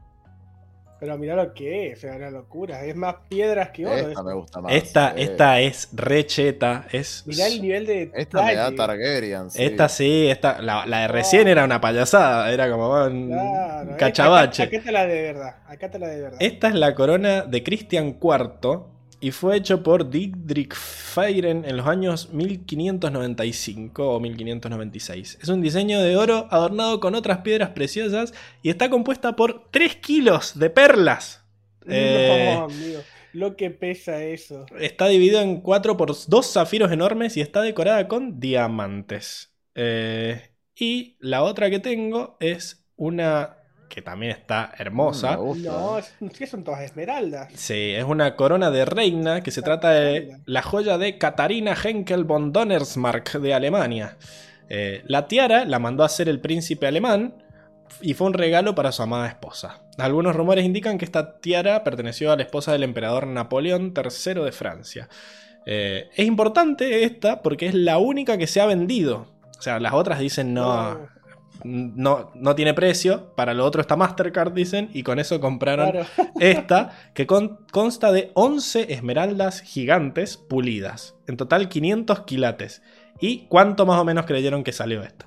Pero 0.99 1.17
mirá 1.17 1.35
lo 1.35 1.53
que 1.53 1.91
es, 1.91 1.99
sea, 2.01 2.15
una 2.15 2.31
locura. 2.31 2.83
Es 2.83 2.95
más 2.95 3.15
piedras 3.29 3.69
que 3.69 3.85
oro. 3.85 3.95
Esta 4.09 4.23
me 4.23 4.33
gusta 4.33 4.61
más. 4.61 4.73
Esta, 4.73 5.11
eh. 5.11 5.23
esta 5.23 5.59
es 5.59 5.89
recheta. 5.93 6.87
Es. 6.91 7.23
Mirá 7.27 7.47
el 7.47 7.61
nivel 7.61 7.85
de. 7.85 8.11
Esta 8.15 8.43
me 8.43 8.55
da. 8.55 8.75
Targaryen. 8.75 9.51
sí. 9.51 9.63
Esta 9.63 9.89
sí, 9.89 10.27
esta, 10.27 10.61
la, 10.61 10.85
la 10.85 11.01
de 11.01 11.07
recién 11.07 11.47
era 11.47 11.63
una 11.63 11.79
payasada, 11.79 12.51
era 12.51 12.69
como 12.69 12.89
un 13.05 13.27
Claro, 13.27 13.97
cachabache. 13.97 14.63
Acá, 14.63 14.77
acá 14.77 14.85
te 14.85 14.91
la 14.91 15.05
de 15.05 15.21
verdad. 15.21 15.55
Acá 15.67 15.91
te 15.91 15.99
la 15.99 16.07
de 16.07 16.21
verdad. 16.21 16.37
Esta 16.41 16.67
es 16.67 16.75
la 16.75 16.95
corona 16.95 17.41
de 17.43 17.63
Cristian 17.63 18.17
IV 18.21 18.96
y 19.19 19.31
fue 19.31 19.57
hecho 19.57 19.81
por 19.83 20.09
Dietrich 20.09 20.75
Feiren 20.75 21.65
en 21.65 21.77
los 21.77 21.87
años 21.87 22.29
1595 22.31 24.15
o 24.15 24.19
1596. 24.19 25.39
Es 25.41 25.49
un 25.49 25.61
diseño 25.61 26.01
de 26.01 26.15
oro 26.15 26.47
adornado 26.51 26.99
con 26.99 27.15
otras 27.15 27.39
piedras 27.39 27.69
preciosas 27.71 28.33
y 28.61 28.69
está 28.69 28.89
compuesta 28.89 29.35
por 29.35 29.69
3 29.71 29.95
kilos 29.97 30.57
de 30.59 30.69
perlas. 30.69 31.43
Eh, 31.87 32.55
amigo. 32.59 32.99
Lo 33.33 33.55
que 33.55 33.69
pesa 33.69 34.23
eso. 34.23 34.65
Está 34.79 35.07
dividido 35.07 35.41
en 35.41 35.61
cuatro 35.61 35.95
por 35.97 36.11
dos 36.27 36.53
zafiros 36.53 36.91
enormes 36.91 37.37
y 37.37 37.41
está 37.41 37.61
decorada 37.61 38.07
con 38.07 38.39
diamantes. 38.39 39.55
Eh, 39.75 40.41
y 40.75 41.17
la 41.19 41.43
otra 41.43 41.69
que 41.69 41.79
tengo 41.79 42.37
es 42.39 42.85
una 42.95 43.56
que 43.89 44.01
también 44.01 44.31
está 44.31 44.71
hermosa. 44.77 45.35
Gusta. 45.35 45.69
No, 45.71 45.97
es- 45.97 46.13
¿qué 46.37 46.45
son 46.47 46.63
todas 46.63 46.81
esmeraldas? 46.81 47.49
Sí, 47.55 47.91
es 47.95 48.03
una 48.03 48.35
corona 48.35 48.69
de 48.71 48.85
reina 48.85 49.41
que 49.41 49.51
se 49.51 49.61
trata 49.61 49.91
de 49.91 50.37
la 50.45 50.61
joya 50.61 50.97
de 50.97 51.17
Katharina 51.17 51.75
Henkel 51.81 52.23
von 52.23 52.51
Donnersmarck 52.53 53.33
de 53.39 53.53
Alemania. 53.53 54.17
Eh, 54.69 55.01
la 55.05 55.27
tiara 55.27 55.65
la 55.65 55.79
mandó 55.79 56.03
a 56.03 56.07
hacer 56.07 56.27
el 56.29 56.41
príncipe 56.41 56.87
alemán 56.87 57.35
y 58.01 58.13
fue 58.13 58.27
un 58.27 58.33
regalo 58.33 58.75
para 58.75 58.91
su 58.91 59.01
amada 59.01 59.27
esposa. 59.27 59.81
Algunos 59.97 60.35
rumores 60.35 60.65
indican 60.65 60.97
que 60.97 61.05
esta 61.05 61.39
tiara 61.39 61.83
perteneció 61.83 62.31
a 62.31 62.35
la 62.35 62.43
esposa 62.43 62.73
del 62.73 62.83
emperador 62.83 63.25
Napoleón 63.27 63.93
III 63.95 64.43
de 64.43 64.51
Francia. 64.51 65.07
Eh, 65.65 66.09
es 66.15 66.25
importante 66.27 67.03
esta 67.03 67.41
porque 67.41 67.67
es 67.67 67.73
la 67.73 67.97
única 67.97 68.37
que 68.37 68.47
se 68.47 68.61
ha 68.61 68.65
vendido. 68.65 69.33
O 69.57 69.61
sea, 69.61 69.79
las 69.79 69.93
otras 69.93 70.19
dicen 70.19 70.53
no, 70.53 70.93
no, 70.93 71.09
no 71.63 72.55
tiene 72.55 72.73
precio. 72.73 73.33
Para 73.35 73.53
lo 73.53 73.65
otro 73.65 73.81
está 73.81 73.95
Mastercard, 73.95 74.53
dicen, 74.53 74.89
y 74.93 75.03
con 75.03 75.19
eso 75.19 75.39
compraron 75.39 75.91
Claro. 75.91 76.07
esta, 76.39 76.91
que 77.13 77.25
con- 77.27 77.65
consta 77.71 78.11
de 78.11 78.31
11 78.35 78.93
esmeraldas 78.93 79.61
gigantes 79.61 80.37
pulidas. 80.37 81.15
En 81.27 81.37
total 81.37 81.69
500 81.69 82.21
quilates. 82.21 82.81
¿Y 83.19 83.47
cuánto 83.47 83.85
más 83.85 83.99
o 83.99 84.05
menos 84.05 84.25
creyeron 84.25 84.63
que 84.63 84.71
salió 84.71 85.01
esto? 85.03 85.25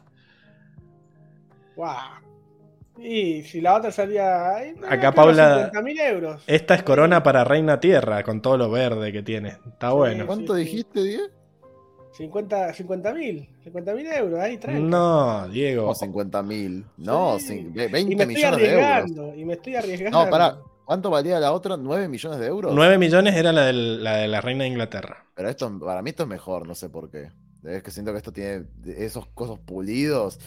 Wow. 1.77 1.87
Y 3.03 3.43
si 3.45 3.61
la 3.63 3.77
otra 3.77 3.91
salía. 3.91 4.55
ay, 4.57 4.75
no, 4.79 4.87
Acá 4.87 5.13
Paula- 5.13 5.71
50.000 5.73 6.01
euros. 6.13 6.43
Esta 6.47 6.75
es 6.75 6.83
corona 6.83 7.23
para 7.23 7.45
Reina 7.45 7.81
Tierra, 7.81 8.23
con 8.23 8.43
todo 8.43 8.59
lo 8.59 8.71
verde 8.71 9.11
que 9.13 9.23
tiene. 9.23 9.57
Está 9.67 9.93
bueno. 9.93 10.27
¿Cuánto 10.27 10.55
sí, 10.55 10.61
dijiste, 10.65 11.03
Diego? 11.03 11.25
50 12.21 12.75
50.000 12.75 13.49
50.000 13.65 14.17
euros, 14.19 14.41
ahí 14.41 14.59
tranca. 14.59 14.79
No, 14.81 15.49
Diego. 15.49 15.87
No, 15.87 15.95
50 15.95 16.43
mil. 16.43 16.85
No, 16.99 17.39
Sí. 17.39 17.55
cin- 17.55 17.73
ve- 17.73 17.85
y 17.87 17.89
20 17.89 18.15
me 18.27 18.33
estoy 18.33 18.35
millones 18.35 18.59
de 18.61 18.71
euros. 18.73 18.85
arriesgando. 18.87 19.35
Y 19.35 19.45
me 19.47 19.53
estoy 19.55 19.75
arriesgando. 19.77 20.25
No, 20.25 20.31
pará. 20.31 20.59
¿Cuánto 20.85 21.09
valía 21.11 21.39
la 21.41 21.53
otra? 21.53 21.77
¿9 21.77 22.09
millones 22.09 22.41
de 22.41 22.47
euros? 22.47 22.75
9 22.75 22.99
millones 22.99 23.35
era 23.37 23.53
la, 23.53 23.65
del- 23.67 24.03
la 24.05 24.17
de 24.17 24.29
la 24.29 24.41
Reina 24.41 24.65
de 24.65 24.71
Inglaterra. 24.71 25.25
Pero 25.35 25.49
esto, 25.49 25.79
para 25.79 26.03
mí 26.03 26.11
esto 26.11 26.25
es 26.25 26.29
mejor, 26.29 26.67
no 26.67 26.75
sé 26.75 26.89
por 26.91 27.11
qué. 27.11 27.31
Es 27.65 27.83
que 27.83 27.91
siento 27.91 28.11
que 28.13 28.19
esto 28.19 28.33
tiene 28.33 28.65
esos 28.97 29.27
cosos 29.29 29.59
pulidos. 29.61 30.39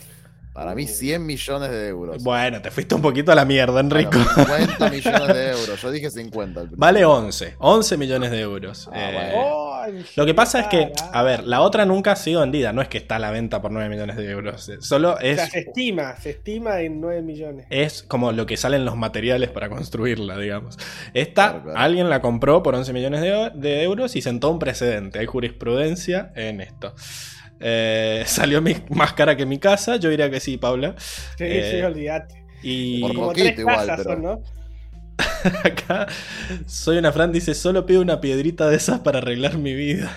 Para 0.54 0.76
mí 0.76 0.86
100 0.86 1.26
millones 1.26 1.72
de 1.72 1.88
euros. 1.88 2.24
Bueno, 2.24 2.62
te 2.62 2.70
fuiste 2.70 2.94
un 2.94 3.02
poquito 3.02 3.32
a 3.32 3.36
la 3.36 3.44
mierda, 3.44 3.80
Enrico. 3.80 4.12
Bueno, 4.36 4.68
50 4.78 4.90
millones 4.92 5.28
de 5.36 5.50
euros. 5.52 5.82
Yo 5.82 5.92
dije 5.92 6.10
50. 6.12 6.60
al 6.60 6.68
principio. 6.68 6.78
Vale 6.80 7.06
11. 7.06 7.56
11 7.58 7.98
millones 7.98 8.30
de 8.32 8.40
euros. 8.42 8.88
Ah, 8.94 9.10
Eh, 9.10 9.14
bueno. 9.14 9.74
Ay, 9.84 10.06
Lo 10.16 10.26
que 10.26 10.34
pasa 10.34 10.62
es 10.62 10.68
que, 10.68 10.94
a 11.12 11.24
ver, 11.24 11.44
la 11.44 11.60
otra 11.62 11.86
nunca 11.86 12.12
ha 12.14 12.16
sido 12.16 12.42
vendida. 12.42 12.72
No 12.72 12.82
es 12.84 12.88
que 12.88 13.00
está 13.00 13.16
a 13.16 13.20
la 13.20 13.32
venta 13.32 13.62
por 13.62 13.72
9 13.72 13.90
millones 13.90 14.16
de 14.16 14.30
euros. 14.30 14.70
Eh, 14.70 14.78
Solo 14.80 15.16
O 15.16 15.18
sea, 15.20 15.30
es, 15.46 15.52
se 15.52 15.60
estima, 15.60 16.16
se 16.18 16.30
estima 16.30 16.80
en 16.82 17.02
9 17.02 17.22
millones. 17.24 17.66
es 17.70 18.04
como 18.04 18.32
lo 18.32 18.46
que 18.46 18.56
salen 18.56 18.86
los 18.86 18.96
materiales 18.96 19.50
para 19.50 19.70
construirla, 19.70 20.38
digamos. 20.38 20.78
Esta, 21.16 21.50
Claro, 21.50 21.64
claro. 21.64 21.80
alguien 21.80 22.10
la 22.10 22.22
compró 22.22 22.62
por 22.64 22.76
11 22.76 22.94
millones 22.94 23.22
de, 23.22 23.52
de 23.56 23.84
euros 23.84 24.16
y 24.16 24.22
sentó 24.22 24.52
un 24.52 24.60
precedente. 24.60 25.18
Hay 25.20 25.26
jurisprudencia 25.26 26.32
en 26.36 26.62
esto. 26.62 26.94
Eh, 27.60 28.24
salió 28.28 28.62
mi- 28.62 28.76
más 28.90 29.14
cara 29.14 29.36
que 29.38 29.46
mi 29.46 29.60
casa. 29.60 29.96
Yo 29.98 30.10
diría 30.10 30.30
que 30.30 30.40
sí, 30.40 30.58
Paula. 30.58 30.96
Sí, 31.38 31.44
Eh, 31.46 31.72
sí, 31.78 31.82
olvídate. 31.82 32.44
Y 32.62 33.02
Por 33.02 33.14
Como 33.16 33.28
poquito 33.28 33.46
tres 33.48 33.60
igual, 33.60 33.76
casas 33.76 33.98
pero- 33.98 34.10
son, 34.12 34.22
¿no? 34.24 34.42
acá, 35.64 36.08
soy 36.66 36.98
una 36.98 37.12
Fran 37.12 37.32
dice: 37.32 37.54
Solo 37.54 37.86
pido 37.86 38.02
una 38.02 38.20
piedrita 38.20 38.68
de 38.70 38.78
esas 38.78 39.00
para 39.02 39.20
arreglar 39.20 39.58
mi 39.58 39.74
vida. 39.76 40.12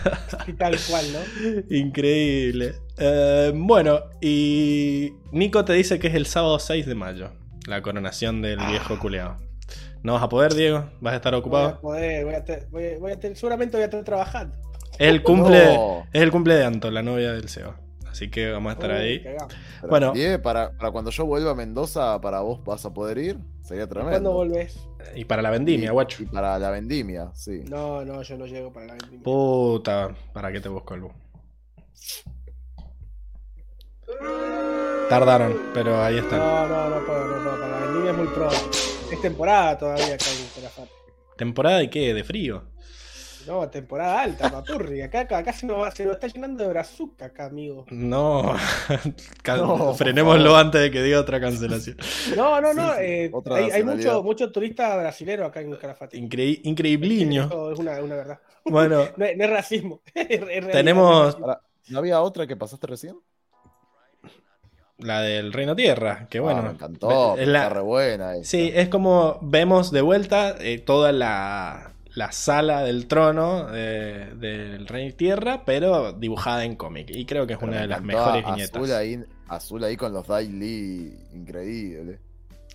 Y 0.46 0.52
tal 0.54 0.76
cual, 0.88 1.04
¿no? 1.12 1.62
Increíble. 1.76 2.76
Eh, 2.96 3.52
bueno, 3.54 4.00
y 4.22 5.12
Nico 5.32 5.64
te 5.64 5.74
dice 5.74 5.98
que 5.98 6.06
es 6.06 6.14
el 6.14 6.26
sábado 6.26 6.58
6 6.58 6.86
de 6.86 6.94
mayo, 6.94 7.32
la 7.66 7.82
coronación 7.82 8.40
del 8.40 8.58
viejo 8.58 8.98
culeado. 8.98 9.36
¿No 10.02 10.14
vas 10.14 10.22
a 10.22 10.28
poder, 10.28 10.54
Diego? 10.54 10.88
¿Vas 11.00 11.12
a 11.14 11.16
estar 11.16 11.32
Voy 11.32 11.36
a 11.36 11.40
ocupado? 11.40 11.80
poder, 11.80 12.24
voy 12.24 12.34
a 12.34 12.44
te- 12.44 12.66
voy 12.70 12.84
a- 12.86 12.98
voy 12.98 13.12
a 13.12 13.20
te- 13.20 13.34
seguramente 13.34 13.76
voy 13.76 13.82
a 13.82 13.86
estar 13.86 14.04
trabajando. 14.04 14.54
Es 14.98 15.08
el 15.08 15.22
cumple, 15.22 15.74
No. 15.74 16.06
es 16.12 16.22
el 16.22 16.30
cumple 16.30 16.54
de 16.54 16.64
Anto, 16.64 16.90
la 16.90 17.02
novia 17.02 17.32
del 17.32 17.48
Seba. 17.48 17.78
Así 18.10 18.30
que 18.30 18.50
vamos 18.50 18.70
a 18.70 18.72
estar 18.74 18.90
Uy, 18.90 18.96
ahí. 18.96 19.18
Pero, 19.18 19.46
Bueno. 19.90 20.12
Para, 20.42 20.70
para 20.76 20.90
cuando 20.90 21.10
yo 21.10 21.26
vuelva 21.26 21.50
a 21.50 21.54
Mendoza, 21.54 22.18
¿para 22.22 22.40
vos 22.40 22.64
vas 22.64 22.84
a 22.86 22.94
poder 22.94 23.18
ir? 23.18 23.36
Sería 23.62 23.86
¿Cuándo 23.86 24.04
tremendo. 24.08 24.32
volvés? 24.32 24.78
Y 25.14 25.26
para 25.26 25.42
la 25.42 25.50
vendimia, 25.50 25.88
Y- 25.88 25.92
guacho. 25.92 26.22
Y 26.22 26.26
para 26.26 26.58
la 26.58 26.70
vendimia, 26.70 27.30
sí. 27.34 27.62
No, 27.68 28.04
no, 28.06 28.22
yo 28.22 28.38
no 28.38 28.46
llego 28.46 28.72
para 28.72 28.86
la 28.86 28.92
vendimia. 28.94 29.22
Puta, 29.22 30.14
¿para 30.32 30.50
qué 30.50 30.60
te 30.60 30.68
busco 30.70 30.94
el 30.94 31.00
bu? 31.02 31.12
Tardaron, 35.08 35.54
pero 35.74 36.02
ahí 36.02 36.18
están. 36.18 36.38
No, 36.38 36.66
no, 36.66 36.88
no 36.90 37.06
puedo, 37.06 37.26
no 37.26 37.42
puedo. 37.44 37.60
Para 37.60 37.68
la 37.80 37.86
vendimia 37.86 38.10
es 38.12 38.16
muy 38.16 38.26
pro. 38.28 38.48
Es 38.50 39.20
temporada 39.22 39.78
todavía 39.78 40.14
acá 40.14 40.24
en 40.30 40.48
Calafate. 40.54 40.90
¿Temporada 41.36 41.78
de 41.78 41.90
qué? 41.90 42.14
¿De 42.14 42.24
frío? 42.24 42.64
No, 43.46 43.68
temporada 43.70 44.22
alta, 44.22 44.50
papurri. 44.50 45.02
Acá, 45.02 45.20
acá, 45.20 45.38
acá 45.38 45.52
se, 45.52 45.66
nos 45.66 45.80
va- 45.80 45.90
se 45.90 46.04
nos 46.04 46.14
está 46.14 46.26
llenando 46.26 46.64
de 46.64 46.70
brazuca 46.70 47.26
acá, 47.26 47.46
amigo. 47.46 47.86
No, 47.90 48.54
No, 49.46 49.94
frenémoslo 49.94 50.56
antes 50.56 50.80
de 50.80 50.90
que 50.90 51.02
diga 51.02 51.20
otra 51.20 51.40
cancelación. 51.40 51.96
No, 52.36 52.60
no, 52.60 52.74
no. 52.74 52.94
sí, 52.94 53.00
eh, 53.00 53.30
hay 53.52 53.70
hay 53.70 53.84
mucho, 53.84 54.22
mucho 54.22 54.50
turista 54.50 54.96
brasilero 54.96 55.46
acá 55.46 55.60
en 55.60 55.74
Calafate. 55.76 56.18
Increí- 56.18 56.60
increíbliño. 56.64 57.44
Eso 57.46 57.72
es 57.72 57.78
una, 57.78 58.00
una 58.02 58.14
verdad. 58.16 58.38
Bueno, 58.64 58.96
No, 59.16 59.24
es- 59.24 59.36
no 59.36 59.44
es 59.44 59.50
racismo. 59.50 60.00
es 60.14 60.40
Tenemos- 60.72 61.38
¿No 61.88 61.98
había 61.98 62.20
otra 62.20 62.46
que 62.46 62.56
pasaste 62.56 62.86
recién? 62.88 63.16
la 64.98 65.20
del 65.20 65.52
Reino 65.52 65.76
Tierra, 65.76 66.26
que 66.30 66.40
bueno. 66.40 66.60
Ah, 66.60 66.62
me 66.62 66.70
encantó, 66.70 67.36
es 67.36 67.46
la- 67.46 67.64
está 67.64 67.74
re 67.74 67.80
buena. 67.82 68.34
esa. 68.36 68.44
Sí, 68.50 68.72
es 68.74 68.88
como 68.88 69.38
vemos 69.42 69.92
de 69.92 70.00
vuelta 70.00 70.56
eh, 70.58 70.78
toda 70.78 71.12
la, 71.12 71.92
la 72.16 72.32
sala 72.32 72.82
del 72.82 73.06
trono 73.06 73.68
eh, 73.72 74.32
del 74.36 74.86
Rey 74.88 75.12
Tierra, 75.12 75.64
pero 75.66 76.12
dibujada 76.14 76.64
en 76.64 76.74
cómic. 76.74 77.10
Y 77.10 77.26
creo 77.26 77.46
que 77.46 77.52
es 77.52 77.58
Pero 77.58 77.70
una 77.70 77.80
me 77.80 77.82
de 77.82 77.88
las 77.88 78.02
mejores 78.02 78.42
Azul 78.42 78.54
viñetas. 78.56 78.90
ahí, 78.90 79.24
azul 79.48 79.84
ahí 79.84 79.96
con 79.98 80.12
los 80.14 80.26
Daily, 80.26 81.14
increíble. 81.34 82.18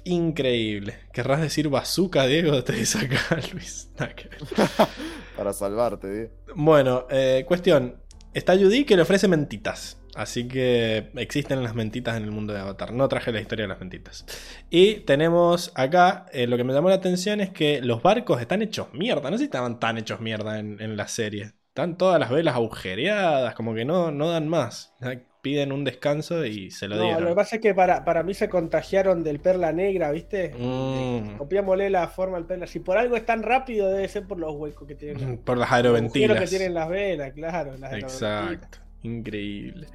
Increíble. 0.03 0.95
¿Querrás 1.11 1.41
decir 1.41 1.69
bazooka, 1.69 2.27
Diego? 2.27 2.63
Te 2.63 2.73
dice 2.73 2.99
acá, 2.99 3.39
Luis. 3.53 3.89
Para 5.37 5.53
salvarte, 5.53 6.23
¿eh? 6.23 6.31
Bueno, 6.55 7.07
eh, 7.09 7.43
cuestión. 7.47 7.95
Está 8.35 8.55
Judy 8.55 8.85
que 8.85 8.95
le 8.95 9.01
ofrece 9.01 9.27
mentitas. 9.27 9.97
Así 10.15 10.47
que 10.47 11.09
existen 11.15 11.63
las 11.63 11.73
mentitas 11.73 12.17
en 12.17 12.23
el 12.23 12.31
mundo 12.31 12.53
de 12.53 12.59
Avatar. 12.59 12.91
No 12.93 13.07
traje 13.07 13.31
la 13.31 13.39
historia 13.39 13.63
de 13.63 13.69
las 13.69 13.79
mentitas. 13.79 14.25
Y 14.69 14.95
tenemos 15.01 15.71
acá, 15.75 16.25
eh, 16.33 16.47
lo 16.47 16.57
que 16.57 16.63
me 16.65 16.73
llamó 16.73 16.89
la 16.89 16.95
atención 16.95 17.39
es 17.39 17.49
que 17.49 17.81
los 17.81 18.01
barcos 18.03 18.41
están 18.41 18.61
hechos 18.61 18.93
mierda. 18.93 19.29
No 19.31 19.37
sé 19.37 19.43
si 19.43 19.45
estaban 19.45 19.79
tan 19.79 19.97
hechos 19.97 20.19
mierda 20.19 20.59
en, 20.59 20.81
en 20.81 20.97
la 20.97 21.07
serie. 21.07 21.51
Están 21.69 21.97
todas 21.97 22.19
las 22.19 22.29
velas 22.29 22.55
agujereadas, 22.55 23.55
como 23.55 23.73
que 23.73 23.85
no, 23.85 24.11
no 24.11 24.29
dan 24.29 24.49
más. 24.49 24.93
Piden 25.41 25.71
un 25.71 25.83
descanso 25.85 26.45
y 26.45 26.69
se 26.69 26.87
lo 26.89 26.97
No, 26.97 27.03
dieron. 27.03 27.23
lo 27.23 27.29
que 27.29 27.35
pasa 27.35 27.55
es 27.55 27.61
que 27.63 27.73
para, 27.73 28.03
para 28.05 28.21
mí 28.21 28.33
se 28.35 28.47
contagiaron 28.49 29.23
del 29.23 29.39
perla 29.39 29.71
negra, 29.71 30.11
¿viste? 30.11 30.53
Mm. 30.55 31.37
Copiámosle 31.37 31.89
la 31.89 32.09
forma 32.09 32.37
al 32.37 32.45
perla. 32.45 32.67
Si 32.67 32.79
por 32.79 32.97
algo 32.97 33.15
es 33.15 33.25
tan 33.25 33.41
rápido, 33.41 33.87
debe 33.89 34.07
ser 34.09 34.27
por 34.27 34.37
los 34.37 34.53
huecos 34.53 34.87
que 34.87 34.93
tienen. 34.95 35.37
Por 35.39 35.57
las 35.57 35.69
Los 35.69 35.73
aeroventilas. 35.77 36.39
que 36.41 36.47
tienen 36.47 36.73
las 36.75 36.89
velas, 36.89 37.31
claro. 37.33 37.75
Las. 37.77 37.93
Exacto. 37.93 38.77
Increíble. 39.03 39.87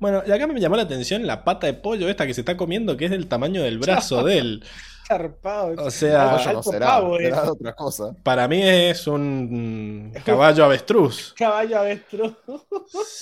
Bueno, 0.00 0.22
y 0.26 0.32
acá 0.32 0.46
me 0.46 0.60
llamó 0.60 0.76
la 0.76 0.82
atención 0.82 1.26
la 1.26 1.44
pata 1.44 1.66
de 1.66 1.74
pollo 1.74 2.08
esta 2.08 2.26
que 2.26 2.34
se 2.34 2.40
está 2.40 2.56
comiendo, 2.56 2.96
que 2.96 3.06
es 3.06 3.10
del 3.10 3.26
tamaño 3.28 3.62
del 3.62 3.78
brazo 3.78 4.22
de 4.24 4.38
él. 4.38 4.64
Zarpado. 5.06 5.74
O 5.84 5.90
sea, 5.90 6.38
no 6.52 6.62
será, 6.62 6.86
pavo, 6.86 7.18
será 7.18 7.42
eso. 7.42 7.52
otra 7.52 7.74
cosa. 7.74 8.16
Para 8.22 8.48
mí 8.48 8.60
es 8.62 9.06
un 9.06 10.12
caballo 10.24 10.64
avestruz. 10.64 11.34
Caballo 11.38 11.78
avestruz. 11.78 12.34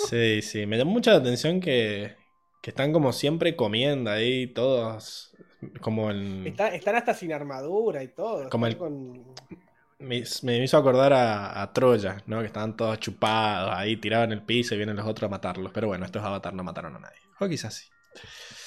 Sí, 0.09 0.43
sí. 0.43 0.65
Me 0.67 0.79
llamó 0.79 0.93
mucha 0.93 1.11
la 1.11 1.17
atención 1.19 1.61
que, 1.61 2.15
que 2.61 2.71
están 2.71 2.93
como 2.93 3.13
siempre 3.13 3.57
comiendo 3.57 4.11
ahí, 4.11 4.47
todos 4.47 5.35
como. 5.81 6.11
Está- 6.13 6.69
están 6.69 6.95
hasta 6.97 7.15
sin 7.15 7.33
armadura 7.33 8.03
y 8.05 8.09
todo. 8.09 8.49
Como 8.49 8.67
están 8.69 8.87
el- 8.89 8.95
con- 8.95 9.25
Me, 10.03 10.23
me 10.43 10.63
hizo 10.65 10.77
acordar 10.77 11.13
a, 11.13 11.63
a 11.63 11.73
Troya, 11.73 12.23
¿no? 12.27 12.41
Que 12.41 12.47
estaban 12.47 12.77
todos 12.77 12.99
chupados 13.01 13.73
ahí, 13.75 13.97
tirados 13.97 14.27
en 14.27 14.33
el 14.33 14.43
piso 14.45 14.75
y 14.75 14.79
vienen 14.79 14.97
los 14.97 15.07
otros 15.07 15.29
a 15.29 15.31
matarlos. 15.31 15.73
Pero 15.73 15.89
bueno, 15.89 16.05
estos 16.05 16.23
Avatar 16.23 16.55
no 16.55 16.65
mataron 16.65 16.97
a 16.97 16.99
nadie. 17.01 17.19
O 17.41 17.49
quizás 17.49 17.75
sí. 17.75 17.87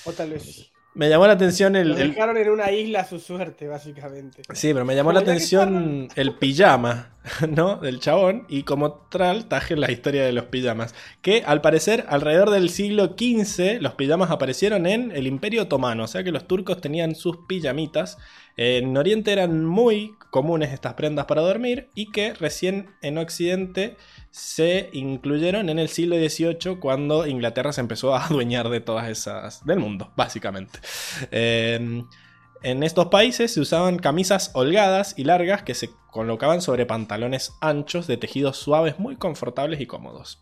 O 0.05 0.13
tal 0.13 0.31
vez. 0.31 0.71
Me 0.93 1.09
llamó 1.09 1.27
la 1.27 1.33
atención 1.33 1.75
el, 1.75 1.91
el- 1.97 2.09
dejaron 2.09 2.37
en 2.37 2.49
una 2.49 2.71
isla 2.71 3.01
a 3.01 3.05
su 3.05 3.19
suerte, 3.19 3.67
básicamente. 3.67 4.43
Sí, 4.53 4.71
pero 4.73 4.85
me 4.85 4.95
llamó 4.95 5.11
la 5.11 5.19
atención 5.19 6.07
el 6.15 6.37
pijama, 6.37 7.17
¿no? 7.49 7.77
Del 7.77 7.99
chabón. 7.99 8.45
Y 8.47 8.63
como 8.63 8.93
tal, 9.09 9.49
traje 9.49 9.75
la 9.75 9.91
historia 9.91 10.23
de 10.23 10.31
los 10.31 10.45
pijamas. 10.45 10.95
Que 11.21 11.43
al 11.45 11.59
parecer, 11.61 12.05
alrededor 12.07 12.49
del 12.49 12.69
siglo 12.69 13.15
XV, 13.17 13.79
los 13.81 13.95
pijamas 13.95 14.31
aparecieron 14.31 14.85
en 14.85 15.11
el 15.11 15.27
Imperio 15.27 15.63
Otomano. 15.63 16.05
O 16.05 16.07
sea 16.07 16.23
que 16.23 16.31
los 16.31 16.47
turcos 16.47 16.79
tenían 16.79 17.15
sus 17.15 17.39
pijamitas. 17.47 18.17
En 18.57 18.95
Oriente 18.95 19.31
eran 19.31 19.65
muy 19.65 20.15
comunes 20.31 20.73
estas 20.73 20.93
prendas 20.93 21.25
para 21.25 21.41
dormir. 21.41 21.89
Y 21.95 22.11
que 22.11 22.33
recién 22.33 22.91
en 23.01 23.17
Occidente 23.17 23.97
se 24.31 24.89
incluyeron 24.93 25.69
en 25.69 25.79
el 25.79 25.89
siglo 25.89 26.15
XVIII 26.15 26.79
cuando 26.79 27.25
Inglaterra 27.27 27.73
se 27.73 27.81
empezó 27.81 28.15
a 28.15 28.25
adueñar 28.27 28.69
de 28.69 28.81
todas 28.81 29.09
esas 29.09 29.65
del 29.65 29.79
mundo, 29.79 30.11
básicamente. 30.15 30.79
Eh, 31.31 32.03
en 32.63 32.83
estos 32.83 33.07
países 33.07 33.53
se 33.53 33.59
usaban 33.59 33.99
camisas 33.99 34.51
holgadas 34.53 35.13
y 35.17 35.23
largas 35.23 35.63
que 35.63 35.75
se 35.75 35.91
colocaban 36.09 36.61
sobre 36.61 36.85
pantalones 36.85 37.53
anchos 37.61 38.07
de 38.07 38.17
tejidos 38.17 38.57
suaves 38.57 38.97
muy 38.97 39.17
confortables 39.17 39.79
y 39.81 39.85
cómodos. 39.85 40.39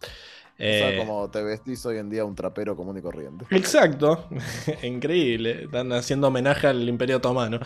O 0.53 0.55
Eh, 0.59 0.79
sea, 0.95 1.05
como 1.05 1.29
te 1.31 1.41
vestís 1.43 1.83
hoy 1.85 1.97
en 1.97 2.09
día 2.09 2.23
un 2.25 2.35
trapero 2.35 2.75
común 2.75 2.97
y 2.97 3.01
corriente. 3.01 3.45
Exacto, 3.49 4.27
increíble. 4.83 5.63
Están 5.63 5.91
haciendo 5.93 6.27
homenaje 6.27 6.67
al 6.67 6.87
Imperio 6.87 7.17
Otomano. 7.17 7.59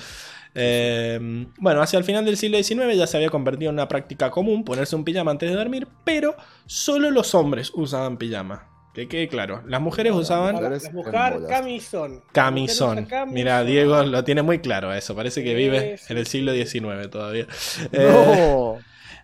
Eh, 0.56 1.20
bueno, 1.60 1.82
hacia 1.82 2.00
el 2.00 2.06
final 2.06 2.26
del 2.26 2.38
siglo 2.38 2.58
XIX 2.62 2.96
ya 2.96 3.06
se 3.06 3.18
había 3.18 3.30
convertido 3.30 3.70
en 3.70 3.76
una 3.76 3.88
práctica 3.88 4.32
común 4.32 4.64
ponerse 4.64 4.96
un 4.96 5.04
pijama 5.04 5.32
antes 5.32 5.50
de 5.50 5.56
dormir, 5.56 5.88
pero 6.04 6.36
solo 6.66 7.12
los 7.12 7.36
hombres 7.36 7.72
usaban 7.76 8.18
pijama. 8.18 8.70
Que 8.94 9.08
quede 9.08 9.28
claro, 9.28 9.62
las 9.68 9.80
mujeres 9.80 10.14
usaban 10.14 10.56
mujeres 10.56 10.92
buscar 10.92 11.40
camisón. 11.48 12.24
camisón. 12.32 13.08
Mira. 13.28 13.64
Diego 13.64 14.02
lo 14.04 14.24
tiene 14.24 14.42
muy 14.42 14.58
claro 14.58 14.92
eso, 14.92 15.14
parece 15.16 15.44
que 15.44 15.54
vive 15.54 16.00
en 16.10 16.18
el 16.18 16.26
siglo 16.26 16.52
XIX 16.54 17.08
todavía. 17.12 17.46
Eh, 17.92 18.10
No. 18.12 18.80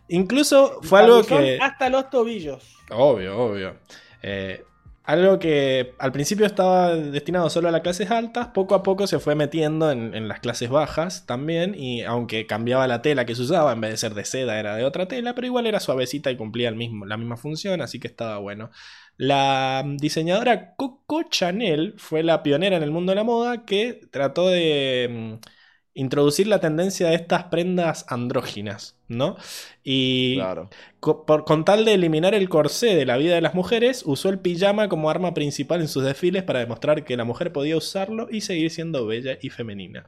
Incluso 0.07 0.79
fue 0.81 1.01
algo 1.01 1.23
que... 1.23 1.57
Hasta 1.61 1.89
los 1.89 2.09
tobillos. 2.09 2.77
Obvio, 2.89 3.37
obvio. 3.37 3.75
Eh, 4.21 4.63
algo 5.03 5.37
que 5.37 5.95
al 5.99 6.13
principio 6.13 6.45
estaba 6.45 6.95
destinado 6.95 7.49
solo 7.49 7.67
a 7.67 7.71
las 7.71 7.81
clases 7.81 8.09
altas, 8.09 8.47
poco 8.53 8.73
a 8.73 8.83
poco 8.83 9.05
se 9.05 9.19
fue 9.19 9.35
metiendo 9.35 9.91
en, 9.91 10.15
en 10.15 10.29
las 10.29 10.39
clases 10.39 10.69
bajas 10.69 11.25
también, 11.25 11.75
y 11.75 12.03
aunque 12.03 12.47
cambiaba 12.47 12.87
la 12.87 13.01
tela 13.01 13.25
que 13.25 13.35
se 13.35 13.41
usaba, 13.41 13.73
en 13.73 13.81
vez 13.81 13.91
de 13.91 13.97
ser 13.97 14.13
de 14.13 14.23
seda 14.23 14.59
era 14.59 14.75
de 14.75 14.85
otra 14.85 15.09
tela, 15.09 15.35
pero 15.35 15.47
igual 15.47 15.67
era 15.67 15.81
suavecita 15.81 16.31
y 16.31 16.37
cumplía 16.37 16.69
el 16.69 16.75
mismo, 16.75 17.05
la 17.05 17.17
misma 17.17 17.35
función, 17.35 17.81
así 17.81 17.99
que 17.99 18.07
estaba 18.07 18.37
bueno. 18.37 18.71
La 19.17 19.83
diseñadora 19.85 20.75
Coco 20.75 21.23
Chanel 21.23 21.95
fue 21.97 22.23
la 22.23 22.41
pionera 22.41 22.77
en 22.77 22.83
el 22.83 22.91
mundo 22.91 23.11
de 23.11 23.17
la 23.17 23.23
moda 23.23 23.65
que 23.65 24.01
trató 24.09 24.47
de 24.47 25.39
mm, 25.41 25.47
introducir 25.95 26.47
la 26.47 26.59
tendencia 26.59 27.09
de 27.09 27.15
estas 27.15 27.45
prendas 27.45 28.05
andróginas, 28.09 28.95
¿no? 29.07 29.35
Y 29.83 30.35
Claro. 30.37 30.69
Co- 30.99 31.25
por- 31.25 31.45
con 31.45 31.65
tal 31.65 31.85
de 31.85 31.93
eliminar 31.93 32.33
el 32.33 32.49
corsé 32.49 32.95
de 32.95 33.05
la 33.05 33.17
vida 33.17 33.35
de 33.35 33.41
las 33.41 33.53
mujeres, 33.53 34.01
usó 34.05 34.29
el 34.29 34.39
pijama 34.39 34.89
como 34.89 35.09
arma 35.09 35.33
principal 35.35 35.81
en 35.81 35.87
sus 35.87 36.03
desfiles 36.03 36.41
para 36.43 36.59
demostrar 36.59 37.03
que 37.03 37.15
la 37.15 37.25
mujer 37.25 37.51
podía 37.51 37.77
usarlo 37.77 38.27
y 38.31 38.41
seguir 38.41 38.71
siendo 38.71 39.05
bella 39.05 39.37
y 39.41 39.49
femenina, 39.49 40.07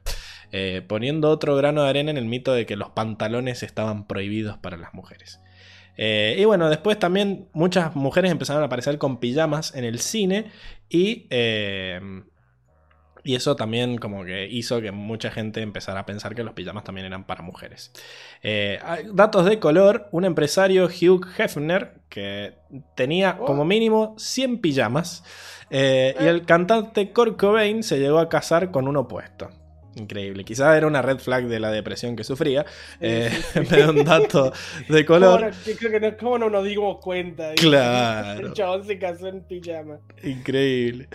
Eh, 0.51 0.81
poniendo 0.88 1.30
otro 1.30 1.55
grano 1.55 1.83
de 1.83 1.89
arena 1.89 2.11
en 2.11 2.17
el 2.17 2.25
mito 2.25 2.53
de 2.53 2.65
que 2.65 2.75
los 2.75 2.89
pantalones 2.91 3.61
estaban 3.64 4.07
prohibidos 4.07 4.57
para 4.57 4.77
las 4.77 4.93
mujeres. 4.93 5.39
Eh, 5.97 6.35
y 6.39 6.45
bueno, 6.45 6.69
después 6.69 6.97
también 6.99 7.47
muchas 7.53 7.95
mujeres 7.95 8.31
empezaron 8.31 8.61
a 8.64 8.65
aparecer 8.65 8.97
con 8.97 9.19
pijamas 9.19 9.73
en 9.75 9.83
el 9.85 9.99
cine 9.99 10.45
y... 10.89 11.27
eh, 11.30 11.99
y 13.26 13.36
eso 13.36 13.56
también 13.56 13.98
como 13.98 14.24
que 14.24 14.48
hizo 14.48 14.80
que 14.80 14.92
mucha 14.92 15.32
gente 15.32 15.62
empezara 15.62 16.02
a 16.02 16.06
pensar 16.06 16.36
que 16.36 16.44
los 16.44 16.54
pijamas 16.54 16.84
también 16.84 17.08
eran 17.08 17.26
para 17.26 17.42
mujeres. 17.42 17.92
Eh, 18.44 18.80
hay 18.86 19.08
datos 19.12 19.45
de 19.45 19.60
color, 19.60 20.08
un 20.12 20.24
empresario 20.26 20.86
Hugh 20.86 21.26
Hefner 21.38 21.95
que 22.08 22.54
tenía 22.95 23.36
Oh. 23.40 23.45
como 23.45 23.66
mínimo 23.66 24.14
100 24.18 24.62
pijamas 24.62 25.24
eh, 25.72 26.16
y 26.20 26.26
el 26.26 26.45
cantante 26.45 27.12
Kurt 27.12 27.38
Cobain 27.38 27.82
se 27.82 27.98
llegó 28.00 28.20
a 28.20 28.30
casar 28.30 28.70
con 28.72 28.88
un 28.88 28.95
opuesto. 28.98 29.50
Increíble, 29.95 30.43
quizás 30.43 30.75
era 30.75 30.88
una 30.88 31.01
red 31.01 31.19
flag 31.19 31.48
de 31.48 31.59
la 31.59 31.72
depresión 31.72 32.17
que 32.17 32.25
sufría, 32.25 32.65
eh, 32.99 33.32
pero 33.69 33.91
un 33.91 34.03
dato 34.03 34.51
de 34.90 35.06
color. 35.06 35.40
¿Cómo 35.40 35.51
no, 35.51 35.64
que 35.64 35.75
creo 35.75 35.91
que 35.91 35.99
no, 35.99 36.17
cómo 36.17 36.38
no 36.38 36.49
nos 36.49 36.65
dimos 36.65 36.98
cuenta? 36.99 37.53
Claro. 37.56 38.48
El 38.48 38.53
chabón 38.53 38.85
se 38.85 38.99
casó 38.99 39.27
en 39.27 39.41
pijama. 39.41 39.99
Increíble. 40.22 41.07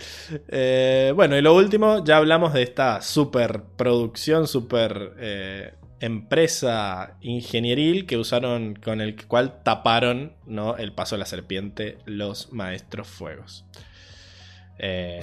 Eh, 0.47 1.13
bueno, 1.15 1.37
y 1.37 1.41
lo 1.41 1.55
último, 1.55 2.03
ya 2.03 2.17
hablamos 2.17 2.53
de 2.53 2.63
esta 2.63 3.01
super 3.01 3.61
producción, 3.77 4.47
super 4.47 5.13
eh, 5.19 5.75
empresa 5.99 7.17
ingenieril 7.21 8.07
que 8.07 8.17
usaron, 8.17 8.73
con 8.73 8.99
el 8.99 9.27
cual 9.27 9.61
taparon 9.61 10.33
¿no? 10.47 10.75
el 10.77 10.91
paso 10.93 11.15
de 11.15 11.19
la 11.19 11.25
serpiente 11.25 11.99
los 12.05 12.51
maestros 12.51 13.07
fuegos. 13.07 13.65
Eh, 14.79 15.21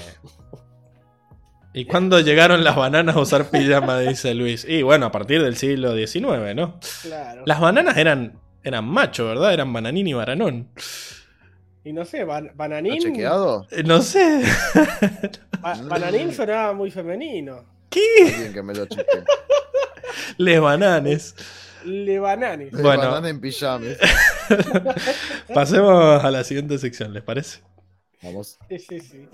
¿Y 1.79 1.85
cuándo 1.85 2.19
llegaron 2.19 2.65
las 2.65 2.75
bananas 2.75 3.15
a 3.15 3.21
usar 3.21 3.51
pijama? 3.51 4.01
Dice 4.01 4.35
Luis. 4.35 4.65
Y 4.69 4.83
bueno, 4.83 5.07
a 5.07 5.13
partir 5.13 5.41
del 5.43 5.57
siglo 5.57 5.95
XIX, 5.95 6.55
¿no? 6.57 6.81
Claro. 7.03 7.43
Las 7.47 7.61
bananas 7.61 7.97
eran, 7.97 8.41
eran 8.65 8.85
macho, 8.85 9.27
¿verdad? 9.27 9.53
Eran 9.53 9.73
bananín 9.73 10.09
y 10.09 10.13
baranón. 10.13 10.69
Y 11.85 11.93
no 11.93 12.05
sé, 12.05 12.25
ban- 12.27 12.47
¿Está 12.47 12.57
Bananín. 12.57 12.99
chequeado? 13.01 13.67
Eh, 13.71 13.85
No 13.85 14.03
sé. 14.03 14.43
ba- 15.61 15.81
Bananín 15.85 16.33
sonaba 16.35 16.73
muy 16.73 16.91
femenino. 16.91 17.65
Alguien 18.27 18.53
que 18.53 18.63
me 18.63 18.75
lo. 18.75 18.87
Les 20.37 20.61
bananes. 20.61 21.35
Le 21.85 22.19
bananes. 22.19 22.73
De 22.73 22.83
Bueno. 22.83 23.03
banana 23.09 23.29
en 23.29 23.41
pijamas. 23.41 23.97
Pasemos 25.55 26.25
a 26.25 26.31
la 26.33 26.43
siguiente 26.45 26.77
sección, 26.79 27.13
¿les 27.15 27.23
parece? 27.23 27.61
Vamos. 28.23 28.59
Sí, 28.69 28.79
sí, 28.81 29.01
sí. 29.01 29.29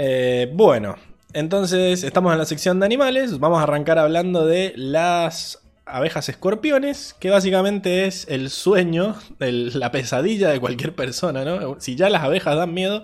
Eh, 0.00 0.48
bueno, 0.52 0.94
entonces 1.32 2.04
estamos 2.04 2.32
en 2.32 2.38
la 2.38 2.44
sección 2.44 2.78
de 2.78 2.86
animales. 2.86 3.40
Vamos 3.40 3.58
a 3.58 3.64
arrancar 3.64 3.98
hablando 3.98 4.46
de 4.46 4.72
las 4.76 5.60
abejas 5.86 6.28
escorpiones, 6.28 7.16
que 7.18 7.30
básicamente 7.30 8.06
es 8.06 8.24
el 8.28 8.48
sueño, 8.50 9.16
la 9.40 9.90
pesadilla 9.90 10.50
de 10.50 10.60
cualquier 10.60 10.94
persona, 10.94 11.44
¿no? 11.44 11.80
Si 11.80 11.96
ya 11.96 12.10
las 12.10 12.22
abejas 12.22 12.54
dan 12.54 12.74
miedo, 12.74 13.02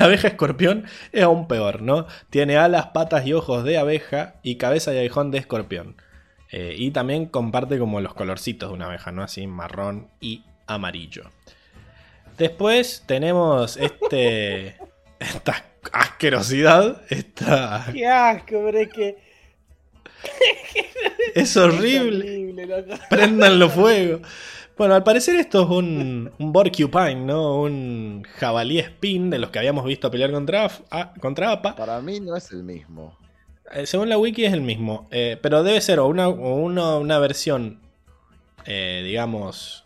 la 0.00 0.06
abeja 0.06 0.26
escorpión 0.26 0.84
es 1.12 1.22
aún 1.22 1.46
peor, 1.46 1.80
¿no? 1.80 2.08
Tiene 2.28 2.56
alas, 2.56 2.86
patas 2.86 3.24
y 3.24 3.34
ojos 3.34 3.62
de 3.62 3.78
abeja 3.78 4.34
y 4.42 4.56
cabeza 4.56 4.92
y 4.92 4.98
aguijón 4.98 5.30
de 5.30 5.38
escorpión. 5.38 5.94
Eh, 6.50 6.74
y 6.76 6.90
también 6.90 7.26
comparte 7.26 7.78
como 7.78 8.00
los 8.00 8.14
colorcitos 8.14 8.70
de 8.70 8.74
una 8.74 8.86
abeja, 8.86 9.12
¿no? 9.12 9.22
Así 9.22 9.46
marrón 9.46 10.08
y 10.20 10.42
amarillo. 10.66 11.30
Después 12.36 13.04
tenemos 13.06 13.76
este. 13.76 14.76
asquerosidad. 15.92 17.02
Esta. 17.08 17.86
Qué 17.92 18.06
asco, 18.06 18.62
pero 18.64 18.78
es 18.78 18.88
que. 18.88 19.16
Es 21.34 21.56
horrible. 21.56 22.24
horrible, 22.26 22.66
loco. 22.66 22.94
Préndanlo 23.10 23.68
fuego. 23.70 24.20
Bueno, 24.76 24.94
al 24.94 25.02
parecer 25.02 25.36
esto 25.36 25.62
es 25.62 25.68
un, 25.70 26.30
un 26.38 26.52
porcupine, 26.52 27.14
¿no? 27.16 27.60
Un 27.62 28.22
jabalí 28.38 28.78
spin 28.78 29.30
de 29.30 29.38
los 29.38 29.50
que 29.50 29.58
habíamos 29.58 29.84
visto 29.84 30.10
pelear 30.10 30.30
contra, 30.32 30.70
a- 30.90 31.12
contra 31.14 31.52
APA. 31.52 31.76
Para 31.76 32.00
mí 32.00 32.20
no 32.20 32.36
es 32.36 32.50
el 32.52 32.62
mismo. 32.64 33.16
Eh, 33.72 33.86
según 33.86 34.08
la 34.08 34.18
wiki 34.18 34.44
es 34.44 34.52
el 34.52 34.60
mismo. 34.62 35.08
eh, 35.10 35.38
pero 35.40 35.62
debe 35.62 35.80
ser 35.80 35.98
o 36.00 36.06
una, 36.06 36.28
o 36.28 36.54
una, 36.56 36.96
una 36.96 37.18
versión, 37.18 37.80
eh, 38.64 39.02
digamos... 39.04 39.84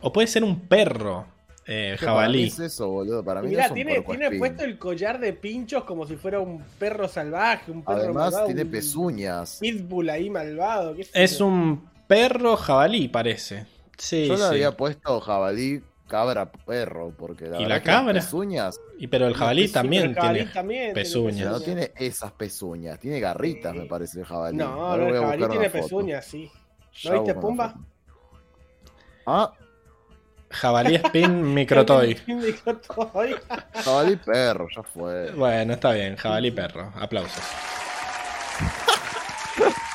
O 0.00 0.12
puede 0.12 0.28
ser 0.28 0.44
un 0.44 0.60
perro 0.68 1.26
eh, 1.66 1.96
jabalí. 1.98 2.44
es 2.44 2.58
eso, 2.58 2.88
boludo. 2.88 3.24
Para 3.24 3.42
mí 3.42 3.48
Mirá, 3.48 3.62
no 3.62 3.64
es 3.66 3.70
un 3.70 3.74
tiene, 3.76 4.00
tiene 4.02 4.38
puesto 4.38 4.64
el 4.64 4.78
collar 4.78 5.18
de 5.20 5.32
pinchos 5.32 5.84
como 5.84 6.06
si 6.06 6.16
fuera 6.16 6.40
un 6.40 6.62
perro 6.78 7.08
salvaje, 7.08 7.70
un 7.70 7.82
perro 7.84 7.98
Además, 7.98 8.32
malvado, 8.32 8.46
tiene 8.46 8.62
un 8.62 8.70
pezuñas. 8.70 9.58
Pitbull 9.60 10.10
ahí 10.10 10.30
malvado. 10.30 10.94
qué 10.94 11.06
Es 11.14 11.40
un 11.40 11.88
perro 12.06 12.56
jabalí, 12.56 13.08
parece. 13.08 13.66
Sí, 13.96 14.26
Yo 14.26 14.34
le 14.34 14.38
sí. 14.40 14.44
había 14.44 14.76
puesto 14.76 15.20
jabalí, 15.20 15.82
cabra, 16.08 16.50
perro. 16.50 17.14
Porque 17.16 17.46
la 17.46 17.60
¿Y 17.60 17.64
la 17.66 17.82
cabra? 17.82 18.14
pezuñas. 18.14 18.78
Y 18.98 19.06
pero 19.06 19.26
el 19.26 19.34
jabalí 19.34 19.68
también 19.68 20.04
el 20.04 20.14
jabalí 20.14 20.38
tiene 20.40 20.52
también 20.52 20.80
tiene 20.80 20.94
pezuñas. 20.94 21.50
No 21.50 21.60
tiene 21.60 21.92
esas 21.96 22.32
pezuñas. 22.32 22.98
Tiene 22.98 23.20
garritas, 23.20 23.74
me 23.74 23.86
parece 23.86 24.20
el 24.20 24.26
jabalí. 24.26 24.56
No, 24.56 24.96
no, 24.96 25.06
el 25.08 25.14
jabalí 25.14 25.48
tiene 25.48 25.70
pezuñas, 25.70 26.24
sí. 26.26 26.50
Ya 27.02 27.12
¿No 27.12 27.22
viste 27.22 27.34
Pumba? 27.40 27.70
foto. 27.70 27.84
Ah, 29.26 29.52
Jabalí 30.60 30.96
spin 30.96 31.42
microtoy. 31.54 32.16
Microtoy. 32.26 33.36
jabalí 33.84 34.16
perro, 34.16 34.68
ya 34.74 34.82
fue. 34.82 35.30
Bueno, 35.32 35.74
está 35.74 35.92
bien, 35.92 36.16
jabalí 36.16 36.50
perro. 36.50 36.92
Aplausos. 36.96 37.42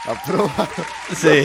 Aproba. 0.06 0.68
Sí, 1.16 1.44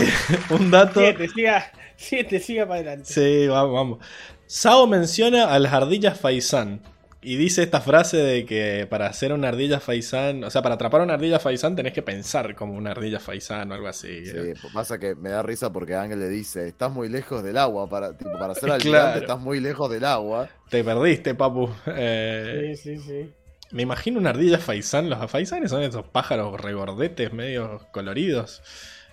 un 0.50 0.70
dato. 0.70 1.00
Siete, 1.00 1.28
siga, 1.28 1.72
siete, 1.96 2.40
siga 2.40 2.66
para 2.66 2.80
adelante. 2.80 3.12
Sí, 3.12 3.46
vamos, 3.46 3.74
vamos. 3.74 3.98
Sao 4.46 4.86
menciona 4.86 5.52
a 5.52 5.58
las 5.58 5.72
ardillas 5.72 6.18
faisán. 6.18 6.80
Y 7.24 7.36
dice 7.36 7.62
esta 7.62 7.80
frase 7.80 8.18
de 8.18 8.44
que 8.44 8.86
para 8.88 9.06
hacer 9.06 9.32
una 9.32 9.48
ardilla 9.48 9.80
faisán, 9.80 10.44
o 10.44 10.50
sea, 10.50 10.60
para 10.60 10.74
atrapar 10.74 11.00
una 11.00 11.14
ardilla 11.14 11.38
faisán 11.40 11.74
tenés 11.74 11.92
que 11.94 12.02
pensar 12.02 12.54
como 12.54 12.74
una 12.74 12.90
ardilla 12.90 13.18
faisán 13.18 13.70
o 13.70 13.74
algo 13.74 13.88
así. 13.88 14.26
Sí, 14.26 14.32
pues 14.60 14.72
pasa 14.74 14.98
que 14.98 15.14
me 15.14 15.30
da 15.30 15.42
risa 15.42 15.72
porque 15.72 15.94
Ángel 15.94 16.20
le 16.20 16.28
dice, 16.28 16.68
estás 16.68 16.92
muy 16.92 17.08
lejos 17.08 17.42
del 17.42 17.56
agua, 17.56 17.88
para, 17.88 18.16
tipo, 18.16 18.38
para 18.38 18.54
ser 18.54 18.70
Claro. 18.80 19.20
estás 19.20 19.40
muy 19.40 19.58
lejos 19.60 19.90
del 19.90 20.04
agua. 20.04 20.48
Te 20.68 20.84
perdiste, 20.84 21.34
papu. 21.34 21.70
Eh, 21.86 22.74
Sí, 22.76 22.96
sí, 22.96 23.02
sí. 23.02 23.32
Me 23.70 23.82
imagino 23.82 24.20
una 24.20 24.30
ardilla 24.30 24.58
faisán. 24.58 25.08
Los 25.08 25.30
faisanes 25.30 25.70
son 25.70 25.82
esos 25.82 26.04
pájaros 26.06 26.60
regordetes, 26.60 27.32
medio 27.32 27.86
coloridos. 27.90 28.62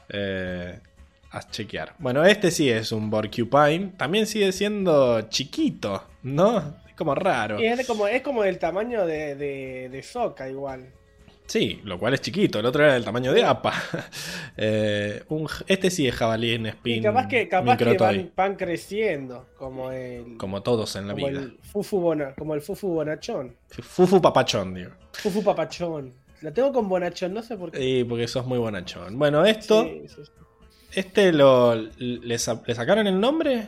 Eh, 0.10 0.78
a 1.32 1.50
chequear. 1.50 1.96
Bueno, 1.98 2.26
este 2.26 2.52
sí 2.52 2.70
es 2.70 2.92
un 2.92 3.10
porcupine. 3.10 3.94
También 3.98 4.28
sigue 4.28 4.52
siendo 4.52 5.22
chiquito, 5.30 6.04
¿no? 6.24 6.76
Como 7.02 7.16
raro. 7.16 7.60
Y 7.60 7.66
es 7.66 7.88
como, 7.88 8.06
es 8.08 8.22
como 8.22 8.44
del 8.44 8.60
tamaño 8.60 9.06
de, 9.08 9.34
de, 9.36 9.90
de 9.90 10.04
Soca 10.04 10.48
igual. 10.48 10.92
Sí, 11.48 11.82
lo 11.84 11.98
cual 12.00 12.14
es 12.14 12.22
chiquito. 12.22 12.60
El 12.60 12.66
otro 12.68 12.84
era 12.84 12.94
del 12.94 13.04
tamaño 13.04 13.34
de 13.34 13.44
APA. 13.44 13.74
Eh, 14.58 15.24
un- 15.30 15.48
este 15.68 15.90
sí 15.90 16.08
es 16.08 16.14
jabalí 16.14 16.52
en 16.54 16.66
spin. 16.68 16.98
Y 16.98 17.02
capaz 17.02 17.28
que, 17.28 17.48
capaz 17.48 17.78
que 17.78 17.98
van, 17.98 18.32
van 18.36 18.56
creciendo, 18.58 19.48
como 19.58 19.92
el, 19.92 20.38
Como 20.38 20.62
todos 20.62 20.96
en 20.98 21.08
la 21.08 21.14
como 21.14 21.28
vida. 21.28 21.40
el 21.40 21.58
fufu 21.64 22.00
bona- 22.02 22.36
como 22.38 22.54
el 22.54 22.62
fufu 22.62 22.90
bonachón. 22.90 23.56
Fufu 23.70 24.22
papachón, 24.22 24.74
digo. 24.74 24.92
Fufu 25.14 25.42
papachón. 25.44 26.14
La 26.42 26.52
tengo 26.54 26.72
con 26.74 26.88
bonachón, 26.90 27.34
no 27.34 27.42
sé 27.42 27.56
por 27.58 27.72
qué. 27.72 27.82
Y 27.84 28.04
porque 28.04 28.28
sos 28.28 28.46
muy 28.46 28.60
bonachón. 28.60 29.18
Bueno, 29.18 29.46
esto. 29.46 29.84
Sí, 29.84 30.02
sí, 30.08 30.16
sí. 30.26 30.32
Este 30.94 31.32
lo. 31.32 31.76
¿le, 31.98 32.38
sa- 32.38 32.62
le 32.66 32.76
sacaron 32.76 33.08
el 33.08 33.20
nombre? 33.20 33.68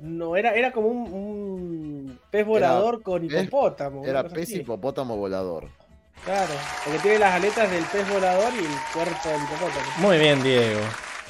No, 0.00 0.36
era, 0.36 0.54
era 0.54 0.72
como 0.72 0.88
un, 0.88 1.12
un 1.12 2.18
pez 2.30 2.46
volador 2.46 3.02
con 3.02 3.24
hipopótamo. 3.24 4.04
Era 4.04 4.22
pez 4.24 4.48
así. 4.48 4.60
hipopótamo 4.60 5.16
volador. 5.16 5.68
Claro, 6.24 6.52
porque 6.84 6.98
tiene 7.00 7.18
las 7.20 7.34
aletas 7.34 7.70
del 7.70 7.84
pez 7.84 8.08
volador 8.12 8.52
y 8.54 8.58
el 8.58 8.72
cuerpo 8.92 9.28
del 9.28 9.42
hipopótamo. 9.42 9.86
Muy 9.98 10.18
bien, 10.18 10.42
Diego. 10.42 10.80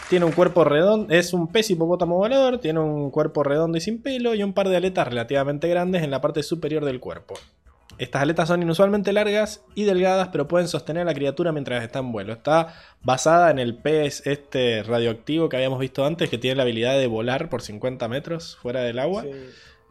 Tiene 0.09 0.25
un 0.25 0.33
cuerpo 0.33 0.65
redondo, 0.65 1.15
es 1.15 1.35
un 1.35 1.49
pez 1.49 1.71
hipopótamo 1.71 2.17
volador, 2.17 2.59
tiene 2.59 2.81
un 2.81 3.11
cuerpo 3.11 3.43
redondo 3.43 3.77
y 3.77 3.83
sin 3.83 4.01
pelo 4.01 4.35
y 4.35 4.43
un 4.43 4.55
par 4.55 4.69
de 4.69 4.77
aletas 4.77 5.07
relativamente 5.07 5.69
grandes 5.69 6.03
en 6.03 6.11
la 6.11 6.21
parte 6.23 6.43
superior 6.43 6.85
del 6.85 6.99
cuerpo. 6.99 7.35
Estas 7.99 8.23
aletas 8.23 8.49
son 8.49 8.63
inusualmente 8.63 9.13
largas 9.13 9.65
y 9.75 9.85
delgadas, 9.85 10.29
pero 10.29 10.49
pueden 10.49 10.69
sostener 10.69 11.03
a 11.03 11.07
la 11.07 11.15
criatura 11.15 11.53
mientras 11.53 11.83
está 11.83 11.99
en 11.99 12.13
vuelo. 12.13 12.33
Está 12.33 12.75
basada 13.03 13.51
en 13.51 13.59
el 13.59 13.77
pez 13.77 14.27
este 14.27 14.83
radioactivo 14.83 15.49
que 15.49 15.57
habíamos 15.57 15.81
visto 15.81 16.07
antes, 16.07 16.31
que 16.31 16.39
tiene 16.39 16.57
la 16.57 16.63
habilidad 16.63 16.97
de 16.97 17.07
volar 17.09 17.49
por 17.49 17.63
50 17.63 18.07
metros 18.09 18.57
fuera 18.63 18.83
del 18.83 18.99
agua. 18.99 19.23
Sí. 19.23 19.31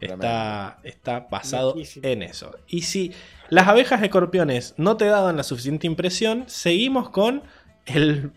Está, 0.00 0.78
está 0.84 1.26
basado 1.30 1.74
en 2.02 2.22
eso. 2.22 2.56
Y 2.68 2.82
si 2.82 3.12
las 3.50 3.66
abejas 3.66 4.02
escorpiones 4.02 4.74
no 4.76 4.96
te 4.96 5.06
daban 5.06 5.36
la 5.36 5.42
suficiente 5.42 5.86
impresión, 5.86 6.44
seguimos 6.46 7.10
con 7.10 7.42
el 7.86 8.30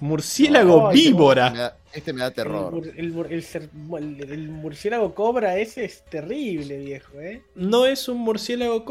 murciélago 0.00 0.90
qué 0.90 0.94
víbora. 0.94 1.50
Me 1.50 1.58
da- 1.58 1.76
este 1.92 2.12
me 2.12 2.20
da 2.20 2.26
El, 2.28 2.32
terror. 2.34 2.72
mur- 2.72 2.92
el 2.96 3.10
mur- 3.12 3.32
el 3.32 3.42
cer- 3.42 3.70
el- 3.98 4.30
el 4.30 4.48
murciélago 4.48 5.14
cobra 5.14 5.56
ese 5.58 5.84
es 5.84 6.04
terrible, 6.04 6.76
viejo, 6.78 7.20
¿eh? 7.20 7.42
No 7.54 7.86
es 7.86 8.08
un 8.08 8.18
murciélago 8.18 8.84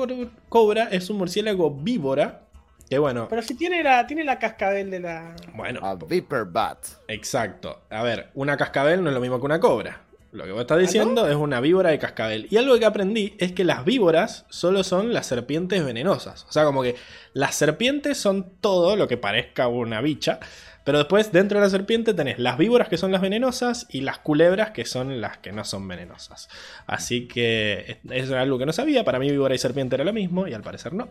cobra, 0.49 0.85
es 0.91 1.09
un 1.09 1.17
murciélago 1.17 1.69
víbora. 1.71 2.41
Que 2.89 2.99
bueno, 2.99 3.27
Pero 3.27 3.41
si 3.41 3.55
tiene 3.55 3.81
la, 3.81 4.05
tiene 4.05 4.23
la 4.23 4.37
cascabel 4.37 4.91
de 4.91 4.99
la. 4.99 5.35
bueno, 5.55 5.79
A 5.83 5.95
Viper 5.95 6.45
Bat. 6.45 6.85
exacto. 7.07 7.81
A 7.89 8.03
ver, 8.03 8.29
una 8.35 8.57
cascabel 8.57 9.03
no 9.03 9.09
es 9.09 9.15
lo 9.15 9.21
mismo 9.21 9.39
que 9.39 9.45
una 9.47 9.59
cobra. 9.59 10.01
Lo 10.35 10.43
que 10.45 10.51
vos 10.51 10.61
estás 10.61 10.77
¿Ah, 10.77 10.81
diciendo 10.81 11.27
es 11.29 11.35
una 11.35 11.61
víbora 11.61 11.89
de 11.91 11.99
cascabel. 11.99 12.47
Y 12.51 12.57
algo 12.57 12.77
que 12.77 12.85
aprendí 12.85 13.35
es 13.39 13.53
que 13.53 13.63
las 13.63 13.85
víboras 13.85 14.45
solo 14.49 14.83
son 14.83 15.13
las 15.13 15.25
serpientes 15.27 15.83
venenosas. 15.83 16.45
O 16.49 16.51
sea, 16.51 16.65
como 16.65 16.83
que 16.83 16.95
las 17.33 17.55
serpientes 17.55 18.17
son 18.17 18.51
todo 18.59 18.95
lo 18.95 19.07
que 19.07 19.17
parezca 19.17 19.67
una 19.67 20.01
bicha. 20.01 20.39
Pero 20.83 20.99
después, 20.99 21.31
dentro 21.31 21.57
de 21.59 21.65
la 21.65 21.69
serpiente, 21.71 22.13
tenés 22.13 22.37
las 22.37 22.57
víboras 22.59 22.89
que 22.89 22.97
son 22.97 23.11
las 23.11 23.21
venenosas 23.21 23.87
y 23.89 24.01
las 24.01 24.19
culebras 24.19 24.69
que 24.71 24.85
son 24.85 25.19
las 25.19 25.37
que 25.37 25.51
no 25.51 25.63
son 25.63 25.87
venenosas. 25.87 26.47
Así 26.85 27.27
que 27.27 27.99
es- 28.03 28.11
eso 28.11 28.33
era 28.33 28.41
algo 28.41 28.59
que 28.59 28.65
no 28.67 28.73
sabía. 28.73 29.03
Para 29.03 29.17
mí, 29.17 29.31
víbora 29.31 29.55
y 29.55 29.57
serpiente 29.57 29.95
era 29.95 30.03
lo 30.03 30.13
mismo 30.13 30.47
y 30.47 30.53
al 30.53 30.61
parecer 30.61 30.93
no. 30.93 31.09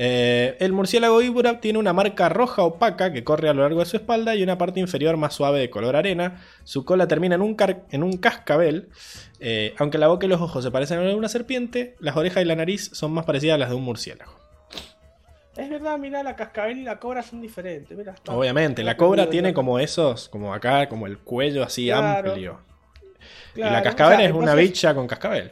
Eh, 0.00 0.56
el 0.60 0.72
murciélago 0.72 1.18
víbora 1.18 1.58
tiene 1.60 1.78
una 1.80 1.92
marca 1.92 2.28
roja 2.28 2.62
opaca 2.62 3.12
que 3.12 3.24
corre 3.24 3.48
a 3.48 3.52
lo 3.52 3.62
largo 3.62 3.80
de 3.80 3.86
su 3.86 3.96
espalda 3.96 4.36
y 4.36 4.44
una 4.44 4.56
parte 4.56 4.78
inferior 4.78 5.16
más 5.16 5.34
suave 5.34 5.58
de 5.58 5.70
color 5.70 5.96
arena. 5.96 6.40
Su 6.62 6.84
cola 6.84 7.08
termina 7.08 7.34
en 7.34 7.40
un, 7.42 7.56
car- 7.56 7.82
en 7.90 8.04
un 8.04 8.16
cascabel. 8.16 8.90
Eh, 9.40 9.74
aunque 9.78 9.98
la 9.98 10.06
boca 10.06 10.26
y 10.26 10.28
los 10.28 10.40
ojos 10.40 10.62
se 10.62 10.70
parecen 10.70 10.98
a 10.98 11.02
los 11.02 11.10
de 11.10 11.16
una 11.18 11.28
serpiente, 11.28 11.96
las 11.98 12.16
orejas 12.16 12.42
y 12.44 12.46
la 12.46 12.54
nariz 12.54 12.90
son 12.92 13.10
más 13.12 13.24
parecidas 13.24 13.56
a 13.56 13.58
las 13.58 13.70
de 13.70 13.74
un 13.74 13.82
murciélago. 13.82 14.38
Es 15.56 15.68
verdad, 15.68 15.98
mira, 15.98 16.22
la 16.22 16.36
cascabel 16.36 16.78
y 16.78 16.84
la 16.84 17.00
cobra 17.00 17.24
son 17.24 17.40
diferentes. 17.40 17.98
Está- 17.98 18.32
Obviamente, 18.32 18.84
la 18.84 18.96
cobra 18.96 19.28
tiene 19.28 19.52
como 19.52 19.80
esos, 19.80 20.28
como 20.28 20.54
acá, 20.54 20.88
como 20.88 21.08
el 21.08 21.18
cuello 21.18 21.64
así 21.64 21.86
Claro. 21.86 22.28
amplio. 22.30 22.60
y 23.56 23.60
la 23.62 23.82
cascabel 23.82 24.14
o 24.14 24.18
sea, 24.20 24.28
es 24.28 24.32
una 24.34 24.54
bicha 24.54 24.94
con 24.94 25.08
cascabel. 25.08 25.50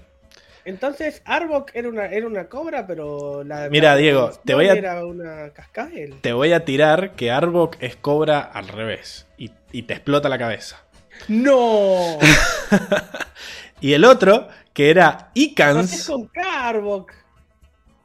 Entonces, 0.66 1.22
Arbok 1.24 1.70
era 1.74 1.88
una, 1.88 2.06
era 2.06 2.26
una 2.26 2.48
cobra, 2.48 2.86
pero 2.86 3.42
la. 3.44 3.68
Mira, 3.70 3.92
la 3.92 3.96
Diego, 3.96 4.30
te 4.44 4.54
voy 4.54 4.66
a- 4.68 4.72
Era 4.74 5.04
una 5.06 5.50
cascabel. 5.54 6.20
Te 6.20 6.32
voy 6.32 6.52
a 6.52 6.64
tirar 6.64 7.12
que 7.12 7.30
Arbok 7.30 7.76
es 7.80 7.96
cobra 7.96 8.40
al 8.40 8.68
revés 8.68 9.26
y, 9.38 9.52
y 9.72 9.82
te 9.84 9.94
explota 9.94 10.28
la 10.28 10.38
cabeza. 10.38 10.82
¡No! 11.28 12.18
Y 13.80 13.92
el 13.92 14.04
otro, 14.06 14.48
que 14.72 14.88
era 14.90 15.16
¿Por 15.18 15.26
qué 15.34 15.40
Icans, 15.40 16.06
con 16.06 16.26
Carbok? 16.28 17.12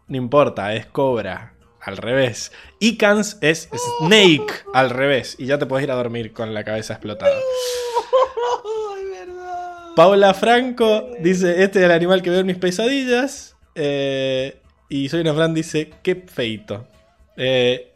no 0.08 0.18
importa, 0.18 0.74
es 0.76 0.86
cobra 0.86 1.54
al 1.80 1.96
revés. 1.98 2.52
Icans 2.80 3.38
es 3.42 3.70
Snake 4.00 4.54
al 4.74 4.90
revés 4.90 5.36
y 5.40 5.46
ya 5.46 5.58
te 5.58 5.66
puedes 5.66 5.86
ir 5.86 5.92
a 5.92 5.96
dormir 5.96 6.34
con 6.34 6.54
la 6.54 6.64
cabeza 6.66 6.94
explotada. 6.94 7.34
Paula 10.02 10.34
Franco 10.34 11.12
dice, 11.20 11.64
este 11.64 11.78
es 11.80 11.86
el 11.86 11.92
animal 11.92 12.24
que 12.24 12.32
veo 12.32 12.40
en 12.40 12.48
mis 12.48 12.58
pesadillas. 12.58 13.56
Eh, 13.76 14.60
y 14.90 15.10
Soy 15.10 15.22
una 15.22 15.34
Fran 15.36 15.54
dice, 15.54 15.92
qué 16.02 16.16
feito. 16.16 16.88
Eh, 17.38 17.92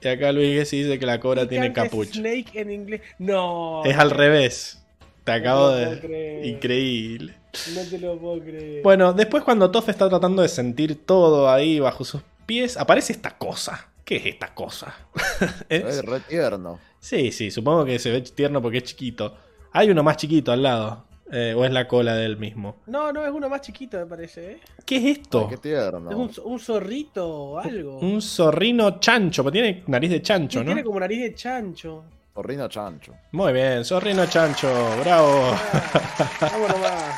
y 0.00 0.08
acá 0.08 0.32
Luis 0.32 0.54
Gessi 0.58 0.82
dice 0.84 0.98
que 0.98 1.04
la 1.04 1.20
cobra 1.20 1.46
tiene 1.46 1.72
capucha. 1.74 2.14
Snake 2.14 2.46
en 2.54 2.70
inglés. 2.70 3.02
No. 3.18 3.84
Es 3.84 3.96
al 3.98 4.10
revés. 4.10 4.82
Te 5.24 5.32
acabo 5.32 5.70
te 5.74 5.80
lo 5.80 5.84
puedo 5.84 5.94
de... 5.96 6.00
creer. 6.00 6.46
Increíble. 6.46 7.34
No 7.74 7.80
te 7.90 7.98
lo 7.98 8.18
puedo 8.18 8.40
creer. 8.40 8.82
Bueno, 8.82 9.12
después 9.12 9.44
cuando 9.44 9.70
Toff 9.70 9.90
está 9.90 10.08
tratando 10.08 10.40
de 10.40 10.48
sentir 10.48 11.04
todo 11.04 11.50
ahí 11.50 11.78
bajo 11.78 12.04
sus 12.04 12.22
pies, 12.46 12.78
aparece 12.78 13.12
esta 13.12 13.36
cosa. 13.36 13.88
¿Qué 14.06 14.16
es 14.16 14.24
esta 14.26 14.54
cosa? 14.54 14.94
Es- 15.68 15.84
Es 15.84 16.04
re 16.06 16.20
tierno. 16.20 16.80
Sí, 17.00 17.32
sí, 17.32 17.50
supongo 17.50 17.84
que 17.84 17.98
se 17.98 18.10
ve 18.10 18.22
tierno 18.22 18.62
porque 18.62 18.78
es 18.78 18.84
chiquito. 18.84 19.36
Hay 19.72 19.90
uno 19.90 20.02
más 20.02 20.16
chiquito 20.16 20.50
al 20.50 20.62
lado. 20.62 21.04
Eh, 21.32 21.54
o 21.56 21.64
es 21.64 21.72
la 21.72 21.88
cola 21.88 22.14
del 22.14 22.36
mismo. 22.36 22.76
No, 22.86 23.12
no, 23.12 23.24
es 23.24 23.30
uno 23.30 23.48
más 23.48 23.62
chiquito, 23.62 23.98
me 23.98 24.06
parece. 24.06 24.52
¿eh? 24.52 24.58
¿Qué 24.84 24.96
es 24.96 25.18
esto? 25.18 25.44
Ay, 25.44 25.50
qué 25.50 25.56
tierno. 25.56 26.10
Es 26.10 26.38
un, 26.38 26.52
un 26.52 26.60
zorrito 26.60 27.28
o 27.28 27.58
algo. 27.58 27.98
Un 27.98 28.20
zorrino 28.20 29.00
chancho, 29.00 29.42
pero 29.42 29.52
tiene 29.52 29.82
nariz 29.86 30.10
de 30.10 30.22
chancho, 30.22 30.60
Sí, 30.60 30.64
¿no? 30.64 30.70
Tiene 30.70 30.84
como 30.84 31.00
nariz 31.00 31.20
de 31.20 31.34
chancho. 31.34 32.04
Zorrino 32.34 32.68
chancho. 32.68 33.14
Muy 33.32 33.52
bien, 33.52 33.84
zorrino 33.84 34.26
chancho, 34.26 34.68
bravo. 35.02 35.54
Vamos 36.40 36.68
nomás. 36.68 37.14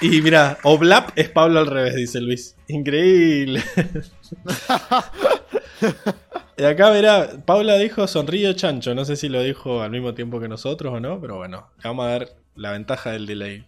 Y 0.00 0.22
mira, 0.22 0.58
Oblap 0.62 1.10
es 1.16 1.28
Pablo 1.28 1.58
al 1.58 1.66
revés, 1.66 1.96
dice 1.96 2.20
Luis. 2.20 2.54
Increíble. 2.68 3.60
y 6.56 6.62
acá 6.62 6.90
verá, 6.90 7.28
Paula 7.44 7.76
dijo 7.78 8.06
sonrío 8.06 8.52
chancho. 8.52 8.94
No 8.94 9.04
sé 9.04 9.16
si 9.16 9.28
lo 9.28 9.42
dijo 9.42 9.82
al 9.82 9.90
mismo 9.90 10.14
tiempo 10.14 10.38
que 10.38 10.46
nosotros 10.46 10.94
o 10.94 11.00
no, 11.00 11.20
pero 11.20 11.38
bueno, 11.38 11.70
le 11.78 11.82
vamos 11.88 12.06
a 12.06 12.10
dar 12.10 12.28
la 12.58 12.72
ventaja 12.72 13.12
del 13.12 13.26
delay. 13.26 13.64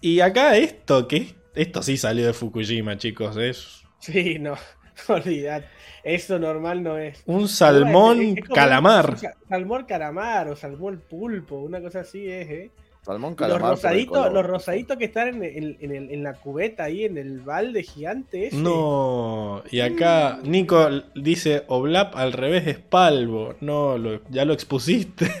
Y 0.00 0.20
acá 0.20 0.56
esto, 0.56 1.06
que 1.08 1.34
esto 1.54 1.82
sí 1.82 1.96
salió 1.96 2.24
de 2.26 2.32
Fukushima, 2.32 2.96
chicos. 2.96 3.36
Es 3.36 3.82
Sí, 4.00 4.38
no. 4.38 4.54
Olvidad. 5.08 5.64
Eso 6.04 6.38
normal 6.38 6.82
no 6.82 6.96
es. 6.96 7.22
un 7.26 7.48
salmón 7.48 8.20
Es- 8.22 8.38
es 8.38 8.48
calamar. 8.48 9.10
un 9.10 9.48
salmón 9.48 9.84
calamar 9.84 10.48
o 10.48 10.56
salmón 10.56 11.02
pulpo, 11.10 11.56
una 11.56 11.80
cosa 11.82 12.00
así 12.00 12.28
es, 12.30 12.48
¿eh? 12.48 12.70
Salmón 13.02 13.30
Los 13.30 13.36
calamar. 13.38 13.62
el 13.70 13.76
rosaditos, 13.76 14.32
los 14.32 14.46
rosaditos 14.46 14.96
que 14.98 15.04
están 15.06 15.28
en, 15.28 15.42
el- 15.44 15.76
en 15.80 15.94
el- 15.94 16.10
en 16.10 16.22
la 16.22 16.34
cubeta 16.34 16.84
ahí, 16.84 17.04
en 17.04 17.16
el 17.18 17.40
balde 17.40 17.82
gigante 17.82 18.46
ese. 18.48 18.56
No, 18.56 19.62
y 19.70 19.80
acá 19.80 20.38
Nico 20.42 20.88
dice 21.14 21.64
Oblap 21.68 22.14
al 22.16 22.32
revés 22.32 22.66
es 22.66 22.78
Palvo. 22.78 23.54
No, 23.60 23.98
lo- 23.98 24.20
ya 24.30 24.44
lo 24.44 24.52
expusiste. 24.52 25.26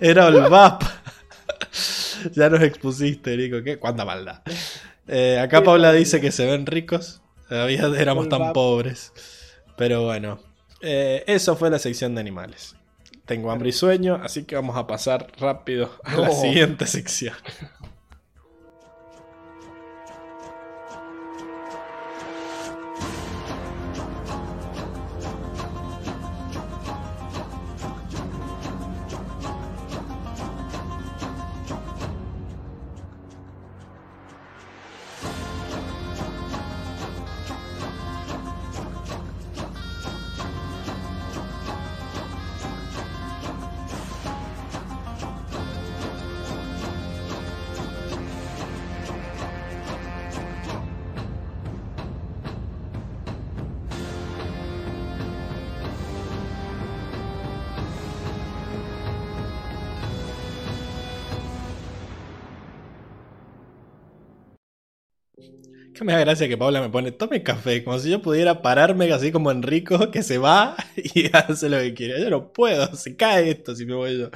Era 0.00 0.26
Olvap. 0.26 0.82
ya 2.34 2.48
nos 2.50 2.62
expusiste, 2.62 3.36
Nico. 3.36 3.62
¿Qué? 3.62 3.78
¿Cuánta 3.78 4.04
maldad? 4.04 4.42
Eh, 5.06 5.38
acá 5.38 5.62
Paula 5.62 5.92
dice 5.92 6.20
que 6.20 6.32
se 6.32 6.46
ven 6.46 6.66
ricos. 6.66 7.20
Todavía 7.48 7.86
éramos 7.98 8.28
tan 8.28 8.52
pobres. 8.52 9.12
Pero 9.76 10.04
bueno, 10.04 10.40
eh, 10.80 11.24
eso 11.26 11.56
fue 11.56 11.70
la 11.70 11.78
sección 11.78 12.14
de 12.14 12.20
animales. 12.20 12.76
Tengo 13.26 13.50
hambre 13.50 13.70
y 13.70 13.72
sueño, 13.72 14.20
así 14.22 14.44
que 14.44 14.54
vamos 14.54 14.76
a 14.76 14.86
pasar 14.86 15.28
rápido 15.38 15.90
a 16.04 16.16
la 16.16 16.28
No. 16.28 16.34
siguiente 16.34 16.86
sección. 16.86 17.34
Me 66.04 66.12
da 66.12 66.20
gracia 66.20 66.48
que 66.48 66.58
Paula 66.58 66.82
me 66.82 66.90
pone, 66.90 67.12
tome 67.12 67.42
café, 67.42 67.82
como 67.82 67.98
si 67.98 68.10
yo 68.10 68.20
pudiera 68.20 68.60
pararme 68.60 69.10
así 69.10 69.32
como 69.32 69.50
Enrico, 69.50 70.10
que 70.10 70.22
se 70.22 70.36
va 70.36 70.76
y 70.96 71.34
hace 71.34 71.70
lo 71.70 71.78
que 71.78 71.94
quiere. 71.94 72.20
Yo 72.20 72.28
no 72.28 72.52
puedo, 72.52 72.94
se 72.94 73.16
cae 73.16 73.50
esto 73.50 73.74
si 73.74 73.86
me 73.86 73.94
voy 73.94 74.18
yo. 74.18 74.30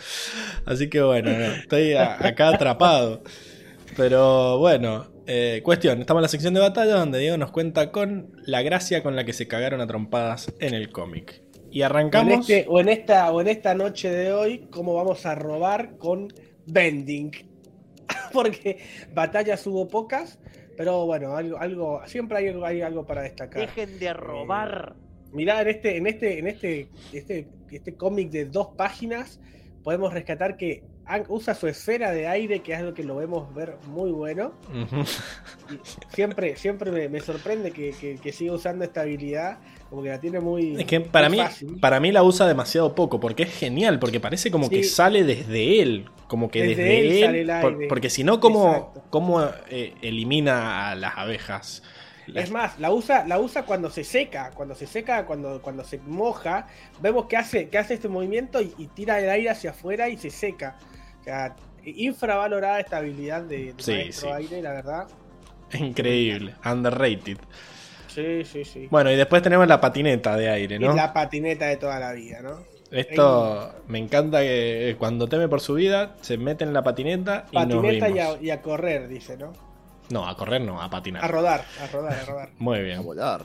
Así 0.65 0.89
que 0.89 1.03
bueno, 1.03 1.31
no, 1.31 1.45
estoy 1.45 1.93
acá 1.93 2.49
atrapado. 2.49 3.23
Pero 3.99 4.59
bueno, 4.59 5.09
eh, 5.27 5.61
cuestión, 5.63 6.01
estamos 6.01 6.21
en 6.21 6.23
la 6.23 6.29
sección 6.29 6.55
de 6.55 6.61
batalla 6.61 6.95
donde 6.95 7.19
Diego 7.19 7.37
nos 7.37 7.51
cuenta 7.51 7.93
con 7.93 8.33
la 8.47 8.63
gracia 8.63 9.03
con 9.03 9.15
la 9.15 9.25
que 9.25 9.35
se 9.35 9.47
cagaron 9.47 9.83
a 9.83 9.87
trompadas 9.87 10.51
en 10.61 10.73
el 10.73 10.91
cómic. 10.91 11.43
Y 11.71 11.83
arrancamos... 11.83 12.49
este- 12.49 12.65
o 12.67 12.81
en 12.81 12.89
esta, 12.89 13.31
o 13.31 13.43
en 13.43 13.49
esta 13.49 13.75
noche 13.75 14.11
de 14.11 14.33
hoy, 14.33 14.69
cómo 14.71 14.95
vamos 14.95 15.27
a 15.27 15.35
robar 15.35 15.99
con 15.99 16.33
Bending. 16.65 17.31
Porque 18.33 18.79
batallas 19.13 19.67
hubo 19.67 19.89
pocas, 19.89 20.39
pero 20.79 21.05
bueno, 21.05 21.37
algo, 21.37 21.59
algo, 21.59 22.01
siempre 22.07 22.39
hay, 22.39 22.49
algo- 22.49 22.65
hay 22.65 22.81
algo 22.81 23.05
para 23.05 23.21
destacar. 23.23 23.61
Dejen 23.61 23.99
de 23.99 24.13
robar. 24.15 24.95
Mirá, 25.33 25.61
en 25.61 25.69
este, 25.69 25.97
en 25.99 26.07
este, 26.07 26.39
en 26.39 26.47
este, 26.47 26.89
este, 27.13 27.47
este 27.71 27.95
cómic 27.97 28.31
de 28.31 28.47
dos 28.47 28.69
páginas, 28.77 29.39
podemos 29.85 30.15
rescatar 30.15 30.57
que 30.57 30.83
Ang 31.11 31.25
usa 31.31 31.55
su 31.55 31.67
esfera 31.67 32.13
de 32.13 32.27
aire, 32.27 32.61
que 32.61 32.73
es 32.75 32.79
algo 32.79 32.93
que 32.93 33.03
lo 33.03 33.17
vemos 33.17 33.55
ver 33.55 33.77
muy 33.87 34.11
bueno. 34.11 34.53
Ujú. 34.69 35.01
Y 35.75 35.81
siempre, 36.15 36.55
siempre 36.57 36.91
me, 36.91 37.09
me 37.09 37.21
sorprende 37.21 37.71
que, 37.71 37.93
que, 37.99 38.17
que 38.19 38.31
siga 38.33 38.53
usando 38.53 38.85
esta 38.85 39.01
habilidad, 39.03 39.59
como 39.91 40.02
que 40.02 40.08
la 40.10 40.20
tiene 40.20 40.41
muy. 40.41 40.76
Es 40.78 40.84
que 40.84 41.00
para 41.00 41.28
mí, 41.28 41.39
fácil. 41.39 41.78
para 41.81 41.99
mí 42.00 42.12
la 42.12 42.23
usa 42.23 42.47
demasiado 42.47 42.94
poco, 42.94 43.20
porque 43.20 43.44
es 43.44 43.55
genial, 43.57 43.99
porque 43.99 44.20
parece 44.20 44.50
como 44.50 44.68
que 44.68 44.84
sale 44.84 45.25
desde 45.25 45.81
él, 45.83 46.07
como 46.26 46.50
que 46.50 46.62
Desde 46.62 46.83
desde, 46.83 47.00
él 47.00 47.12
él, 47.12 47.25
sale 47.25 47.41
el 47.41 47.60
por- 47.62 47.73
aire. 47.75 47.86
porque 47.89 48.10
si 48.10 48.25
no, 48.25 48.39
¿cómo, 48.41 48.92
cómo, 49.10 49.42
eh, 49.70 49.94
elimina 50.02 50.91
a 50.91 50.94
las 50.94 51.17
abejas? 51.17 51.83
Es 52.34 52.50
más, 52.50 52.78
la 52.78 52.92
usa, 52.92 53.26
la 53.26 53.39
usa 53.41 53.65
cuando 53.65 53.89
se 53.89 54.05
seca, 54.05 54.50
cuando 54.55 54.75
se 54.75 54.86
seca, 54.86 55.25
cuando, 55.25 55.62
cuando 55.62 55.83
se 55.83 55.97
moja, 56.07 56.67
vemos 57.00 57.25
que 57.25 57.39
hace, 57.39 57.70
que 57.70 57.78
hace 57.78 57.94
este 57.94 58.08
movimiento 58.08 58.60
y, 58.60 58.75
y 58.76 58.89
tira 58.89 59.18
el 59.18 59.31
aire 59.31 59.49
hacia 59.49 59.70
afuera 59.70 60.10
y 60.10 60.18
se 60.18 60.28
seca. 60.28 60.76
O 61.23 61.25
sea, 61.25 61.57
infravalorada 61.86 62.81
esta 62.81 62.99
habilidad 62.99 63.41
de, 63.42 63.73
de 63.73 63.83
Sí, 63.83 63.92
maestro 63.92 64.28
sí. 64.28 64.34
aire, 64.34 64.60
la 64.60 64.73
verdad. 64.73 65.08
Increíble, 65.73 66.55
underrated. 66.65 67.39
Sí, 68.19 68.45
sí, 68.45 68.65
sí. 68.65 68.89
Bueno, 68.91 69.11
y 69.13 69.17
después 69.17 69.43
tenemos 69.43 69.67
la 69.69 69.81
patineta 69.81 70.37
de 70.37 70.49
aire, 70.49 70.77
Y 70.77 70.79
¿no? 70.81 70.95
la 70.95 71.13
patineta 71.13 71.67
de 71.67 71.77
toda 71.77 72.01
la 72.01 72.13
vida, 72.13 72.41
¿no? 72.43 72.59
Esto 72.91 73.71
me 73.87 73.99
encanta 73.99 74.41
que 74.41 74.97
cuando 74.99 75.29
teme 75.29 75.47
por 75.49 75.61
su 75.61 75.75
vida 75.75 76.17
se 76.23 76.39
mete 76.39 76.65
en 76.65 76.73
la 76.73 76.83
patineta 76.83 77.47
y 77.53 77.57
nos 77.57 77.65
Patineta 77.67 78.09
y 78.09 78.13
vimos. 78.15 78.37
a, 78.39 78.43
y 78.43 78.51
a 78.51 78.63
correr, 78.63 79.09
dice, 79.09 79.37
¿no? 79.37 79.53
No, 80.11 80.27
a 80.27 80.35
correr 80.37 80.63
no, 80.63 80.81
a 80.81 80.89
patinar. 80.89 81.23
A 81.25 81.29
rodar, 81.29 81.65
a 81.83 81.87
rodar, 81.93 82.13
a 82.15 82.25
rodar. 82.25 82.49
Muy 82.59 82.79
A 82.79 82.83
bien. 82.83 83.03
volar. 83.05 83.45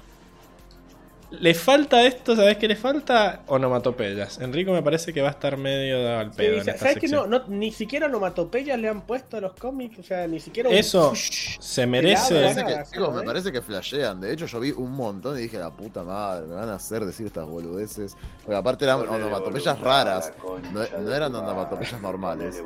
Le 1.39 1.53
falta 1.55 2.03
esto, 2.05 2.35
¿sabes 2.35 2.57
qué 2.57 2.67
le 2.67 2.75
falta? 2.75 3.41
Onomatopeyas. 3.47 4.39
Enrico 4.39 4.71
me 4.71 4.83
parece 4.83 5.11
que 5.11 5.21
va 5.21 5.29
a 5.29 5.31
estar 5.31 5.57
medio 5.57 6.17
al 6.19 6.31
Sí, 6.31 6.37
pedo 6.37 6.57
en 6.59 6.65
sa- 6.65 6.71
esta 6.71 6.85
¿Sabes 6.85 6.99
que 6.99 7.07
no? 7.07 7.25
Ni 7.47 7.71
siquiera 7.71 8.05
onomatopeyas 8.05 8.77
le 8.79 8.87
han 8.87 9.01
puesto 9.01 9.37
a 9.37 9.41
los 9.41 9.53
cómics, 9.53 9.97
o 9.99 10.03
sea, 10.03 10.27
ni 10.27 10.39
siquiera 10.39 10.69
un 10.69 10.75
Eso 10.75 11.09
fush. 11.09 11.57
se 11.59 11.81
Me 11.87 12.01
merece. 12.01 12.37
Helado, 12.37 12.55
parece, 12.61 12.77
que, 12.83 12.89
chicos, 12.91 13.15
me 13.15 13.23
parece 13.23 13.51
que 13.51 13.61
flashean. 13.61 14.21
De 14.21 14.31
hecho, 14.31 14.45
yo 14.45 14.59
vi 14.59 14.71
un 14.71 14.91
montón 14.91 15.37
y 15.37 15.41
dije, 15.41 15.57
la 15.57 15.71
puta 15.71 16.03
madre, 16.03 16.45
me 16.45 16.53
van 16.55 16.69
a 16.69 16.75
hacer 16.75 17.03
decir 17.03 17.25
estas 17.25 17.47
boludeces. 17.47 18.15
Porque 18.43 18.55
aparte 18.55 18.85
eran 18.85 18.99
onomatopeyas 19.07 19.79
raras. 19.79 20.31
No, 20.71 20.81
no 21.01 21.13
eran 21.15 21.33
onomatopeyas 21.33 21.99
normales. 22.01 22.61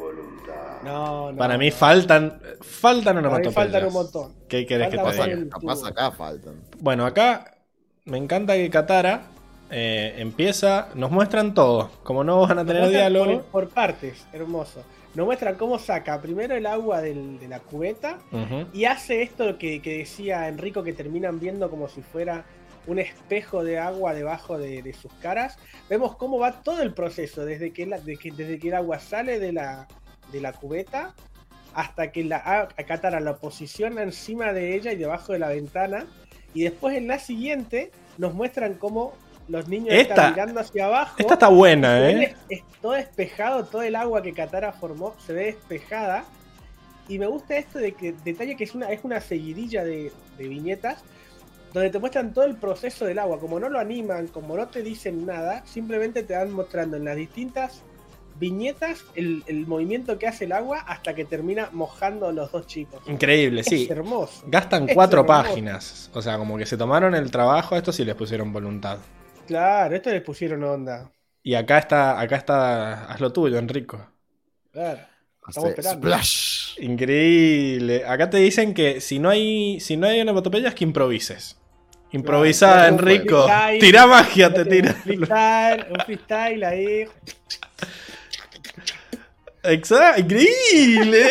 No, 0.84 1.32
no. 1.32 1.38
Para 1.38 1.58
mí 1.58 1.72
faltan. 1.72 2.40
Faltan 2.62 3.04
Para 3.04 3.14
mí 3.22 3.28
onomatopeyas. 3.28 3.54
faltan 3.56 3.86
un 3.86 3.94
montón. 3.94 4.34
¿Qué 4.48 4.66
querés 4.66 4.90
que 4.90 4.98
te 4.98 5.04
diga? 5.26 5.50
capaz 5.50 5.86
acá 5.86 6.12
faltan. 6.12 6.56
Bueno, 6.80 7.06
acá 7.06 7.54
me 8.08 8.18
encanta 8.18 8.56
que 8.56 8.69
Katara 8.69 9.24
eh, 9.69 10.16
empieza. 10.18 10.90
Nos 10.95 11.11
muestran 11.11 11.53
todo. 11.53 11.92
Como 12.03 12.24
no 12.24 12.42
van 12.42 12.52
a 12.60 12.64
Nos 12.64 12.68
tener 12.68 12.90
diálogo. 12.90 13.42
Por, 13.44 13.66
por 13.66 13.69
partes, 13.69 14.26
hermoso. 14.34 14.84
Nos 15.14 15.26
muestran 15.26 15.56
cómo 15.56 15.80
saca 15.80 16.22
primero 16.22 16.56
el 16.56 16.66
agua 16.66 17.02
del- 17.02 17.40
de 17.40 17.48
la 17.48 17.60
cubeta 17.60 18.19
y 18.74 18.86
hace 18.86 19.22
esto 19.24 19.58
que, 19.58 19.82
que 19.82 19.98
decía 20.00 20.48
Enrico 20.48 20.84
que 20.84 20.94
terminan 20.94 21.40
viendo 21.40 21.69
como 21.72 21.88
si 21.90 22.02
fuera 22.02 22.45
un 22.86 23.00
espejo 23.00 23.64
de 23.64 23.80
agua 23.80 24.14
debajo 24.14 24.58
de, 24.60 24.82
de 24.84 24.94
sus 24.94 25.11
caras. 25.16 25.58
Vemos 25.90 26.16
cómo 26.16 26.38
va 26.40 26.61
todo 26.61 26.82
el 26.84 26.94
proceso, 26.94 27.45
desde 27.45 27.72
que, 27.74 27.86
la- 27.88 28.00
de 28.00 28.16
que- 28.18 28.32
desde 28.32 28.60
que 28.60 28.68
el 28.69 28.76
agua 28.76 29.00
sale 29.00 29.40
de 29.40 29.52
la, 29.53 29.88
de 30.32 30.40
la 30.40 30.53
cubeta 30.53 31.14
hasta 31.74 32.11
que 32.11 32.24
la 32.24 32.38
a 32.77 32.84
Katara 32.84 33.19
la 33.19 33.38
posiciona 33.38 34.03
encima 34.03 34.53
de 34.53 34.76
ella 34.76 34.92
y 34.92 34.95
debajo 34.98 35.34
de 35.34 35.40
la 35.40 35.50
ventana. 35.50 36.06
Y 36.58 36.64
después 36.64 36.98
en 36.98 37.08
la 37.08 37.19
siguiente 37.19 37.92
nos 38.18 38.34
muestran 38.34 38.74
cómo 38.74 39.14
los 39.48 39.68
niños 39.68 39.94
Esta- 39.94 40.14
están 40.16 40.32
mirando 40.34 40.60
hacia 40.60 40.86
abajo. 40.88 41.16
Esta 41.19 41.34
está 41.36 41.50
buena, 41.50 42.10
¿eh? 42.10 42.36
es 42.50 42.64
todo 42.82 42.94
despejado, 42.94 43.64
todo 43.66 43.84
el 43.84 43.95
agua 43.95 44.24
que 44.24 44.34
Katara 44.34 44.72
formó 44.74 45.14
se 45.24 45.34
ve 45.34 45.45
despejada. 45.45 46.26
Y 47.08 47.19
me 47.19 47.27
gusta 47.27 47.58
esto 47.58 47.77
de 47.77 47.92
que 47.92 48.14
detalle 48.26 48.56
que 48.58 48.64
es 48.64 48.74
una, 48.74 48.92
es 48.92 49.02
una 49.03 49.22
seguidilla 49.22 49.84
de, 49.84 50.11
de 50.40 50.48
viñetas 50.48 51.03
donde 51.74 51.92
te 51.92 52.00
muestran 52.00 52.34
todo 52.34 52.45
el 52.45 52.56
proceso 52.56 53.06
del 53.06 53.19
agua. 53.19 53.40
Como 53.40 53.60
no 53.60 53.69
lo 53.69 53.77
animan, 53.80 54.26
como 54.26 54.58
no 54.58 54.68
te 54.68 54.82
dicen 54.82 55.27
nada, 55.27 55.61
simplemente 55.68 56.24
te 56.24 56.36
van 56.36 56.52
mostrando 56.52 56.98
en 56.98 57.06
las 57.06 57.16
distintas 57.18 57.84
viñetas 58.40 59.03
el, 59.16 59.43
el 59.48 59.66
movimiento 59.67 60.17
que 60.19 60.27
hace 60.27 60.45
el 60.45 60.51
agua 60.51 60.80
hasta 60.88 61.16
que 61.16 61.25
termina 61.25 61.69
mojando 61.72 62.27
a 62.27 62.32
los 62.32 62.51
dos 62.51 62.67
chicos. 62.67 63.01
Increíble, 63.07 63.64
sí. 63.64 63.83
Es 63.85 63.90
hermoso. 63.91 64.43
Gastan 64.48 64.88
Es 64.90 64.95
cuatro 64.95 65.22
hermoso. 65.22 65.43
páginas. 65.43 66.11
O 66.14 66.22
sea, 66.22 66.38
como 66.38 66.57
que 66.57 66.66
se 66.66 66.77
tomaron 66.77 67.16
el 67.16 67.32
trabajo, 67.32 67.75
a 67.75 67.77
esto 67.80 67.91
sí 67.91 68.06
les 68.06 68.16
pusieron 68.16 68.51
voluntad. 68.53 68.99
Claro, 69.48 69.95
esto 69.95 70.09
les 70.11 70.22
pusieron 70.22 70.64
onda. 70.64 71.09
Y 71.43 71.56
acá 71.56 71.77
está, 71.77 72.19
acá 72.19 72.35
está, 72.35 73.06
haz 73.06 73.19
lo 73.22 73.32
tuyo, 73.32 73.57
Enrico. 73.57 74.06
Claro. 74.72 74.99
Estamos 75.48 75.69
esperando. 75.69 75.99
splash. 75.99 76.77
Increíble. 76.82 78.03
Acá 78.06 78.30
te 78.30 78.38
dicen 78.38 78.74
que 78.74 78.99
si 78.99 79.17
no 79.19 79.30
hay, 79.30 79.80
si 79.80 79.95
no 79.95 80.07
hay 80.07 80.19
onomatopeyas, 80.22 80.74
que 80.75 80.83
improvises. 80.83 81.57
Improvisa, 82.11 82.74
Claro, 82.74 82.93
Enrico. 82.93 83.45
Tira 83.80 84.07
magia, 84.07 84.53
te 84.53 84.61
Un 84.64 84.69
tira. 84.69 84.93
freestyle, 84.93 85.85
un 85.90 85.99
freestyle 86.06 86.64
ahí. 86.66 87.06
Exacto, 89.64 90.22
increíble. 90.22 91.27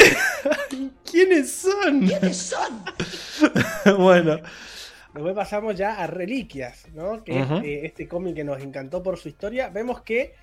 ¿Quiénes 1.10 1.52
son? 1.52 2.06
¿Quiénes 2.06 2.36
son? 2.36 2.84
bueno, 3.98 4.38
Después 5.14 5.34
pasamos 5.34 5.74
ya 5.74 5.94
a 5.94 6.06
Reliquias, 6.06 6.88
¿no? 6.92 7.24
Que 7.24 7.38
eh, 7.40 7.80
este 7.86 8.06
cómic 8.06 8.34
que 8.34 8.44
nos 8.44 8.60
encantó 8.62 9.02
por 9.02 9.16
su 9.16 9.30
historia. 9.30 9.70
Vemos 9.70 10.02
que 10.02 10.34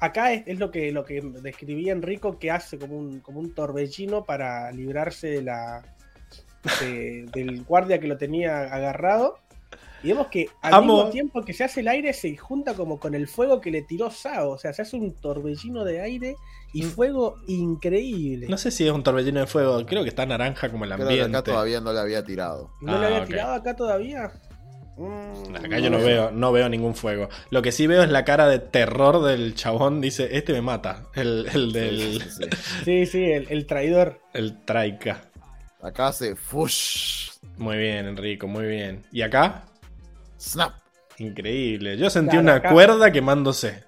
acá 0.00 0.32
es, 0.32 0.42
es 0.46 0.58
lo 0.58 0.72
que 0.72 0.90
lo 0.90 1.04
que 1.04 1.20
describía 1.20 1.92
Enrico 1.92 2.36
que 2.36 2.50
hace 2.50 2.76
como 2.76 2.98
un, 2.98 3.20
como 3.20 3.38
un 3.38 3.54
torbellino 3.54 4.24
para 4.24 4.72
librarse 4.72 5.28
de 5.28 5.42
la 5.42 5.82
de- 6.80 7.26
del 7.32 7.62
guardia 7.62 8.00
que 8.00 8.08
lo 8.08 8.16
tenía 8.16 8.62
agarrado. 8.62 9.38
Y 10.02 10.08
vemos 10.08 10.26
que 10.26 10.48
al 10.60 10.74
Amo. 10.74 10.96
mismo 10.96 11.10
tiempo 11.10 11.42
que 11.44 11.52
se 11.52 11.62
hace 11.62 11.78
el 11.80 11.88
aire 11.88 12.12
se 12.12 12.36
junta 12.36 12.74
como 12.74 12.98
con 12.98 13.14
el 13.14 13.28
fuego 13.28 13.60
que 13.60 13.70
le 13.70 13.82
tiró 13.82 14.10
Sao. 14.10 14.50
O 14.50 14.58
sea, 14.58 14.72
se 14.72 14.82
hace 14.82 14.96
un 14.96 15.14
torbellino 15.14 15.84
de 15.84 16.00
aire 16.00 16.34
y 16.78 16.82
fuego 16.82 17.36
increíble. 17.46 18.46
no 18.48 18.56
sé 18.58 18.70
si 18.70 18.86
es 18.86 18.92
un 18.92 19.02
torbellino 19.02 19.40
de 19.40 19.46
fuego. 19.46 19.84
Creo 19.86 20.02
que 20.02 20.08
está 20.08 20.26
naranja 20.26 20.70
como 20.70 20.84
el 20.84 20.90
Creo 20.92 21.06
que 21.08 21.14
ambiente. 21.14 21.36
acá 21.38 21.44
todavía 21.52 21.80
no 21.80 21.92
le 21.92 22.00
había 22.00 22.24
tirado. 22.24 22.70
¿No 22.80 22.96
Ah, 22.96 23.00
le 23.00 23.06
había 23.06 23.24
tirado 23.24 23.52
acá 23.54 23.74
todavía? 23.76 24.32
Mm, 24.98 25.54
Acá 25.56 25.78
yo 25.78 25.90
no 25.90 25.98
veo, 25.98 26.30
no 26.30 26.52
veo 26.52 26.68
ningún 26.70 26.94
fuego. 26.94 27.28
Lo 27.50 27.60
que 27.60 27.70
sí 27.70 27.86
veo 27.86 28.02
es 28.02 28.10
la 28.10 28.24
cara 28.24 28.48
de 28.48 28.58
terror 28.60 29.22
del 29.22 29.54
chabón. 29.54 30.00
Dice, 30.00 30.28
este 30.38 30.52
me 30.54 30.62
mata. 30.62 31.04
El, 31.14 31.46
el 31.52 31.72
del. 31.72 31.98
Sí, 32.00 32.20
sí, 32.20 32.30
sí. 32.30 32.50
Sí, 32.84 33.06
sí, 33.06 33.24
el, 33.24 33.46
el 33.50 33.66
traidor. 33.66 34.20
El 34.32 34.64
traika. 34.64 35.22
Acá 35.82 36.08
hace 36.08 36.34
fush. 36.34 37.30
Muy 37.58 37.76
bien, 37.76 38.06
Enrico, 38.06 38.46
muy 38.48 38.66
bien. 38.66 39.04
¿Y 39.12 39.20
acá? 39.22 39.66
Snap. 40.40 40.72
Increíble. 41.18 41.96
Yo 41.98 42.08
sentí 42.10 42.30
Claro, 42.30 42.42
una 42.42 42.54
acá- 42.56 42.72
cuerda 42.72 43.12
quemándose. 43.12 43.84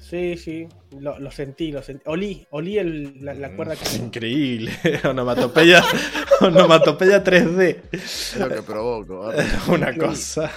Sí, 0.00 0.36
sí, 0.36 0.68
lo, 1.00 1.18
lo 1.18 1.30
sentí, 1.30 1.72
lo 1.72 1.82
sentí. 1.82 2.02
Olí, 2.06 2.46
olí 2.50 2.78
el- 2.78 3.24
la, 3.24 3.34
la 3.34 3.54
cuerda 3.56 3.74
que... 3.76 3.96
Increíble. 3.96 4.72
Onomatopeya, 5.04 5.82
onomatopeya 6.40 7.22
3D. 7.24 7.80
Es 7.92 8.36
lo 8.38 8.48
que 8.48 8.62
provoco. 8.62 9.30
Una 9.68 9.96
cosa. 9.96 10.50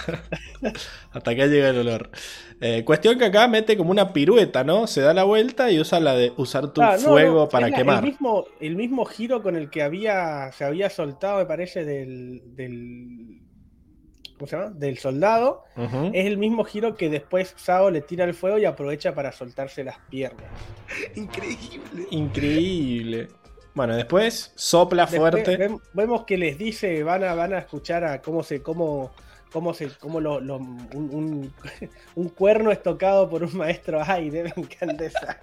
Hasta 1.12 1.30
acá 1.30 1.46
llega 1.46 1.70
el 1.70 1.78
olor. 1.78 2.10
Eh, 2.60 2.84
cuestión 2.84 3.18
que 3.18 3.26
acá 3.26 3.48
mete 3.48 3.76
como 3.76 3.90
una 3.90 4.12
pirueta, 4.12 4.64
¿no? 4.64 4.86
Se 4.86 5.00
da 5.02 5.12
la 5.12 5.24
vuelta 5.24 5.70
y 5.70 5.78
usa 5.78 6.00
la 6.00 6.14
de 6.14 6.32
usar 6.36 6.72
tu 6.72 6.80
Ah, 6.82 6.96
no, 6.96 7.08
fuego 7.10 7.40
no, 7.42 7.48
para 7.48 7.66
es 7.66 7.72
la- 7.72 7.76
quemar. 7.78 7.98
El 8.04 8.10
mismo, 8.10 8.46
el 8.60 8.76
mismo 8.76 9.04
giro 9.04 9.42
con 9.42 9.56
el 9.56 9.68
que 9.70 9.82
había 9.82 10.50
se 10.52 10.64
había 10.64 10.88
soltado, 10.90 11.38
me 11.38 11.46
parece, 11.46 11.84
del, 11.84 12.42
del 12.56 13.42
¿cómo 14.38 14.46
se 14.48 14.56
llama? 14.56 14.70
Del 14.70 14.98
soldado. 14.98 15.64
Es 16.12 16.26
el 16.26 16.38
mismo 16.38 16.64
giro 16.64 16.96
que 16.96 17.08
después 17.10 17.54
Sao 17.56 17.90
le 17.90 18.00
tira 18.00 18.24
el 18.24 18.34
fuego 18.34 18.58
y 18.58 18.64
aprovecha 18.64 19.14
para 19.14 19.32
soltarse 19.32 19.82
las 19.84 19.98
piernas. 20.10 20.44
Increíble. 21.14 22.06
Increíble. 22.10 23.28
Bueno, 23.74 23.94
después 23.94 24.52
sopla 24.54 25.02
Después 25.06 25.20
fuerte. 25.20 25.58
vem- 25.58 25.80
vemos 25.92 26.24
que 26.24 26.38
les 26.38 26.56
dice, 26.56 27.02
van 27.02 27.24
a, 27.24 27.34
van 27.34 27.52
a 27.52 27.58
escuchar 27.58 28.04
a 28.04 28.22
cómo 28.22 28.42
se, 28.42 28.62
cómo, 28.62 29.12
cómo 29.56 29.72
se, 29.72 29.88
cómo 29.98 30.20
lo, 30.20 30.38
lo- 30.38 30.58
un, 30.58 30.86
un- 30.92 31.52
un 32.14 32.28
cuerno 32.28 32.70
es 32.70 32.82
tocado 32.82 33.30
por 33.30 33.42
un 33.42 33.56
maestro 33.56 34.02
aire. 34.06 34.42
Me 34.44 34.52
encanta 34.54 35.06
esa. 35.06 35.40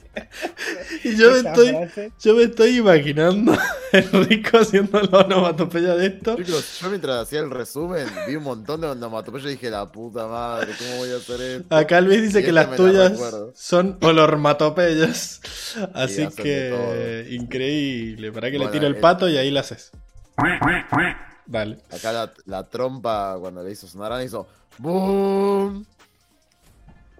Y 1.04 1.16
yo 1.16 1.32
me 1.32 1.38
estoy, 1.40 1.70
frase. 1.70 2.12
yo 2.22 2.36
me 2.36 2.44
estoy 2.44 2.78
imaginando 2.78 3.54
a 3.54 3.60
Enrico 3.92 4.60
haciendo 4.60 5.02
la 5.02 5.18
onomatopeya 5.22 5.96
de 5.96 6.06
esto. 6.06 6.36
Chicos, 6.36 6.80
yo 6.80 6.90
mientras 6.92 7.24
hacía 7.24 7.40
el 7.40 7.50
resumen 7.50 8.06
vi 8.28 8.36
un 8.36 8.44
montón 8.44 8.82
de 8.82 8.88
onomatopeyas 8.90 9.48
y 9.48 9.52
dije, 9.54 9.72
la 9.72 9.92
puta 9.92 10.28
madre, 10.28 10.74
¿cómo 10.78 10.98
voy 10.98 11.10
a 11.12 11.16
hacer 11.16 11.42
esto? 11.42 11.76
Acá 11.76 12.00
Luis 12.00 12.22
dice 12.22 12.42
Y 12.42 12.44
que 12.44 12.52
las 12.52 12.70
la 12.70 12.76
tuyas 12.76 13.12
recuerdo. 13.14 13.52
son 13.56 13.98
olormatopeyas. 14.00 15.42
Así 15.96 16.28
que 16.28 17.26
increíble. 17.32 18.32
Para 18.32 18.52
que 18.52 18.60
le 18.60 18.68
tiro 18.68 18.86
el 18.86 18.94
el- 18.94 19.02
pato 19.02 19.28
y 19.28 19.38
ahí 19.38 19.50
la 19.50 19.62
haces. 19.62 19.92
Dale. 21.46 21.80
Acá 21.92 22.12
la, 22.12 22.34
la 22.46 22.70
trompa, 22.70 23.38
cuando 23.40 23.64
le 23.64 23.72
hizo 23.72 23.88
sonar, 23.88 24.22
hizo 24.24 24.48
¡Boom! 24.78 25.86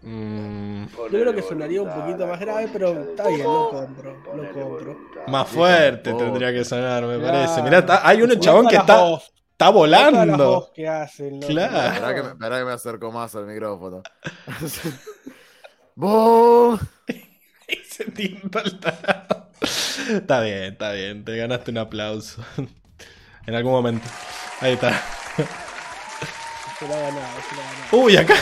Mm, 0.02 0.86
Yo 0.88 1.08
creo 1.08 1.34
que 1.34 1.42
sonaría 1.42 1.82
un 1.82 1.90
poquito 1.90 2.28
más 2.28 2.40
grave, 2.40 2.70
pero 2.74 2.90
está 3.12 3.28
bien, 3.30 3.44
lo 3.44 3.70
compro, 3.70 4.12
lo 4.36 4.52
compro. 4.52 4.98
más 5.28 5.48
fuerte 5.48 6.10
tampoco. 6.10 6.26
tendría 6.26 6.52
que 6.52 6.66
sonar, 6.66 7.06
me 7.06 7.20
parece. 7.20 7.62
Mirá, 7.64 7.80
está- 7.80 8.06
hay 8.08 8.18
Mirá 8.22 8.40
chabón 8.40 8.68
que 8.68 8.76
está, 8.76 9.16
está 9.52 9.70
volando. 9.70 10.46
voz 10.56 10.72
que 10.72 10.88
hacen. 10.88 11.40
Claro. 11.40 11.88
Esperá 11.94 12.16
que, 12.16 12.22
me, 12.24 12.30
esperá 12.30 12.60
que 12.60 12.66
me 12.66 12.72
acerco 12.74 13.12
más 13.14 13.34
al 13.36 13.46
micrófono. 13.46 14.02
¡Boom! 15.96 16.80
Y 17.66 17.78
se 17.78 18.04
tinta 18.12 18.60
el 18.60 18.78
tarado. 18.80 19.48
Está 20.12 20.42
bien, 20.42 20.64
está 20.74 20.92
bien. 20.92 21.24
Te 21.24 21.38
ganaste 21.38 21.72
un 21.72 21.78
aplauso. 21.78 22.44
En 23.48 23.56
algún 23.56 23.72
momento. 23.74 24.08
Ahí 24.62 24.74
está. 24.74 24.92
Se 26.80 26.88
lo 26.88 26.94
ha 26.96 27.00
ganado, 27.00 27.28
se 27.50 27.56
lo 27.56 27.62
ha 27.62 27.66
ganado. 27.66 27.98
Uy, 28.04 28.18
acá. 28.18 28.36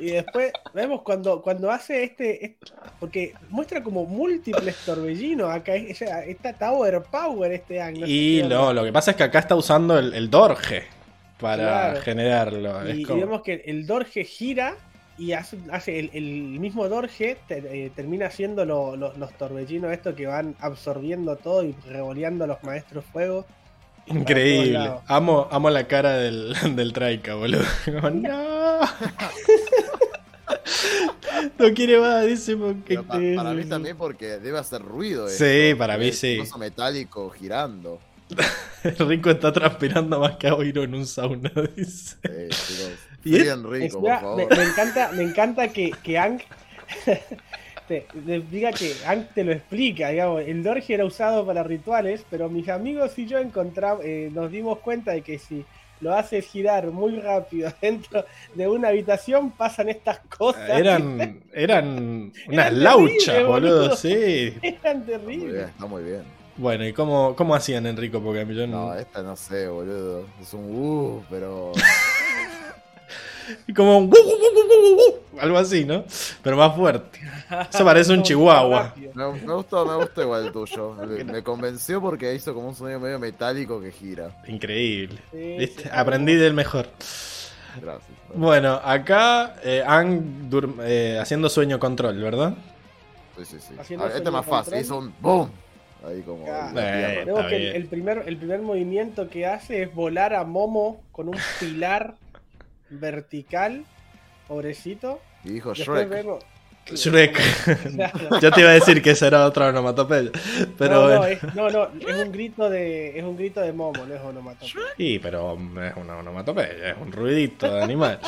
Y 0.00 0.10
después 0.12 0.52
vemos 0.74 1.02
cuando, 1.02 1.42
cuando 1.42 1.70
hace 1.70 2.04
este, 2.04 2.44
este- 2.46 2.72
Porque 3.00 3.34
muestra 3.50 3.82
como 3.82 4.04
múltiples 4.06 4.76
torbellinos. 4.86 5.50
Acá 5.52 5.74
es, 5.74 5.96
o 6.00 6.04
sea, 6.06 6.24
está 6.24 6.52
Tower 6.52 7.02
Power 7.10 7.52
este 7.52 7.80
año. 7.80 8.06
Y 8.06 8.42
no, 8.48 8.72
lo 8.72 8.84
que 8.84 8.92
pasa 8.92 9.10
es 9.12 9.16
que 9.16 9.24
acá 9.24 9.40
está 9.40 9.56
usando 9.56 9.98
el, 9.98 10.14
el 10.14 10.30
Dorje 10.30 10.84
para 11.40 11.56
Claro. 11.56 12.00
generarlo. 12.02 12.88
Y, 12.92 13.04
vemos 13.04 13.42
que 13.42 13.62
el 13.66 13.86
Dorje 13.86 14.24
gira 14.24 14.74
y 15.18 15.32
hace, 15.32 15.58
hace 15.72 15.98
el, 15.98 16.10
el 16.14 16.24
mismo 16.60 16.88
Dorje 16.88 17.36
te- 17.48 17.86
eh, 17.86 17.90
termina 17.94 18.26
haciendo 18.26 18.64
lo- 18.64 18.94
lo- 18.94 19.16
los 19.16 19.32
torbellinos 19.34 19.90
estos 19.92 20.14
que 20.14 20.26
van 20.26 20.54
absorbiendo 20.60 21.34
todo 21.36 21.64
y 21.64 21.74
revoleando 21.88 22.44
a 22.44 22.46
los 22.46 22.62
maestros 22.62 23.04
fuego. 23.12 23.46
Increíble. 24.10 24.90
Amo, 25.06 25.48
amo 25.50 25.70
la 25.70 25.86
cara 25.86 26.16
del, 26.16 26.54
del 26.76 26.92
Traika, 26.92 27.34
boludo. 27.34 27.64
Como, 27.84 28.10
no. 28.10 28.80
no 31.58 31.74
quiere 31.74 31.98
más, 32.00 32.26
dice 32.26 32.56
porque 32.56 32.96
pa- 33.02 33.18
para 33.36 33.52
mí 33.52 33.64
también 33.64 33.96
porque 33.96 34.38
debe 34.38 34.58
hacer 34.58 34.82
ruido. 34.82 35.28
Sí, 35.28 35.44
esto, 35.44 35.78
para 35.78 35.96
mí 35.98 36.12
sí. 36.12 36.38
metálico 36.58 37.30
girando. 37.30 38.00
Rico 38.98 39.30
está 39.30 39.52
transpirando 39.52 40.20
más 40.20 40.36
que 40.36 40.50
Oiro 40.50 40.82
en 40.82 40.94
un 40.94 41.06
sauna, 41.06 41.50
dice. 41.76 42.16
Eh, 42.24 42.48
chicos, 42.50 42.90
¿Y 43.24 43.36
es- 43.36 43.40
fríen 43.42 43.70
rico, 43.70 44.00
me, 44.36 44.46
me 44.46 44.62
encanta, 44.64 45.10
me 45.12 45.22
encanta 45.24 45.68
que, 45.68 45.90
que 46.02 46.18
Ang 46.18 46.40
te, 47.88 48.06
te 48.26 48.40
diga 48.40 48.70
que 48.72 48.92
Ang 49.06 49.26
te 49.34 49.42
lo 49.42 49.52
explica, 49.52 50.10
digamos, 50.10 50.42
el 50.46 50.62
Dorje 50.62 50.94
era 50.94 51.04
usado 51.04 51.44
para 51.44 51.62
rituales, 51.64 52.24
pero 52.30 52.48
mis 52.48 52.68
amigos 52.68 53.18
y 53.18 53.26
yo 53.26 53.38
encontramos, 53.38 54.04
eh, 54.04 54.30
nos 54.32 54.50
dimos 54.52 54.78
cuenta 54.78 55.12
de 55.12 55.22
que 55.22 55.38
si 55.38 55.64
lo 56.00 56.14
haces 56.14 56.46
girar 56.46 56.86
muy 56.88 57.18
rápido 57.18 57.72
dentro 57.82 58.24
de 58.54 58.68
una 58.68 58.88
habitación 58.88 59.50
pasan 59.50 59.88
estas 59.88 60.20
cosas. 60.20 60.68
Eran, 60.68 61.40
eran 61.52 62.32
unas 62.46 62.66
Eran 62.66 62.82
lauchas, 62.84 63.44
boludo, 63.44 63.78
boludo. 63.80 63.96
sí. 63.96 64.54
Eran 64.62 64.62
Está 64.62 64.94
muy 64.94 65.02
terribles. 65.06 65.52
bien, 65.52 65.64
está 65.68 65.86
muy 65.86 66.02
bien. 66.04 66.22
Bueno, 66.56 66.84
¿y 66.86 66.92
cómo, 66.92 67.36
cómo 67.36 67.54
hacían, 67.54 67.86
Enrico? 67.86 68.20
Porque 68.20 68.44
yo 68.52 68.66
no... 68.66 68.86
No, 68.86 68.94
esta 68.94 69.22
no 69.22 69.36
sé, 69.36 69.68
boludo. 69.68 70.26
Es 70.42 70.52
un 70.54 70.64
uh, 70.74 71.22
pero. 71.30 71.72
Y 73.66 73.74
como 73.74 73.98
un... 73.98 74.12
Algo 75.40 75.58
así, 75.58 75.84
¿no? 75.84 76.04
Pero 76.42 76.56
más 76.56 76.74
fuerte. 76.74 77.20
Eso 77.72 77.84
parece 77.84 78.12
un 78.12 78.22
chihuahua. 78.24 78.94
Me, 79.14 79.32
me 79.32 79.54
gustó, 79.54 79.86
me 79.86 79.96
gustó 79.96 80.22
igual 80.22 80.46
el 80.46 80.52
tuyo. 80.52 80.94
Me, 80.94 81.24
me 81.24 81.42
convenció 81.42 82.00
porque 82.00 82.34
hizo 82.34 82.52
como 82.54 82.68
un 82.68 82.74
sonido 82.74 82.98
medio 82.98 83.18
metálico 83.18 83.80
que 83.80 83.92
gira. 83.92 84.30
Increíble. 84.46 85.20
Sí, 85.30 85.56
¿Viste? 85.58 85.82
sí, 85.84 85.88
Aprendí 85.92 86.34
del 86.34 86.54
mejor. 86.54 86.88
Gracias. 87.80 88.18
Bueno, 88.34 88.80
acá 88.82 89.56
eh, 89.62 89.82
Ang 89.86 90.50
eh, 90.82 91.18
haciendo 91.20 91.48
sueño 91.48 91.78
control, 91.78 92.20
¿verdad? 92.20 92.54
Sí, 93.36 93.44
sí, 93.44 93.56
sí. 93.60 93.74
Haciendo 93.78 94.04
A 94.04 94.08
ver, 94.08 94.16
este 94.16 94.28
es 94.28 94.32
más 94.32 94.46
fácil, 94.46 94.78
hizo 94.78 94.98
un 94.98 95.14
boom. 95.20 95.50
Ahí 96.06 96.22
como. 96.22 96.44
Eh, 96.46 97.24
que 97.48 97.56
el, 97.56 97.76
el 97.76 97.86
primer, 97.86 98.24
el 98.26 98.36
primer 98.36 98.62
movimiento 98.62 99.28
que 99.28 99.46
hace 99.46 99.82
es 99.82 99.94
volar 99.94 100.34
a 100.34 100.44
Momo 100.44 101.00
con 101.12 101.28
un 101.28 101.36
pilar 101.58 102.14
vertical, 102.90 103.84
pobrecito. 104.46 105.20
Y 105.44 105.50
dijo 105.50 105.72
Después 105.72 106.08
Shrek. 106.08 106.42
Shrek. 106.94 108.40
Yo 108.40 108.50
te 108.50 108.60
iba 108.60 108.70
a 108.70 108.74
decir 108.74 109.02
que 109.02 109.10
esa 109.10 109.26
era 109.26 109.46
otra 109.46 109.68
onomatopeya. 109.68 110.30
Pero 110.76 110.94
no, 110.94 111.00
no, 111.00 111.18
bueno. 111.18 111.24
es, 111.26 111.54
no, 111.54 111.70
no, 111.70 111.88
es 112.08 112.16
un 112.16 112.32
grito 112.32 112.70
de, 112.70 113.18
es 113.18 113.24
un 113.24 113.36
grito 113.36 113.60
de 113.60 113.72
Momo, 113.72 114.06
no 114.06 114.14
es 114.14 114.20
onomatopeya. 114.20 114.72
Sí, 114.96 115.18
pero 115.18 115.54
es 115.54 115.96
una 115.96 116.18
onomatopeya, 116.18 116.90
es 116.90 116.96
un 117.00 117.12
ruidito 117.12 117.72
de 117.72 117.82
animal. 117.82 118.18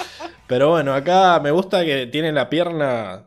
Pero 0.47 0.71
bueno, 0.71 0.95
acá 0.95 1.41
me 1.41 1.51
gusta 1.51 1.85
que 1.85 2.07
tiene 2.07 2.33
la 2.33 2.49
pierna. 2.49 3.25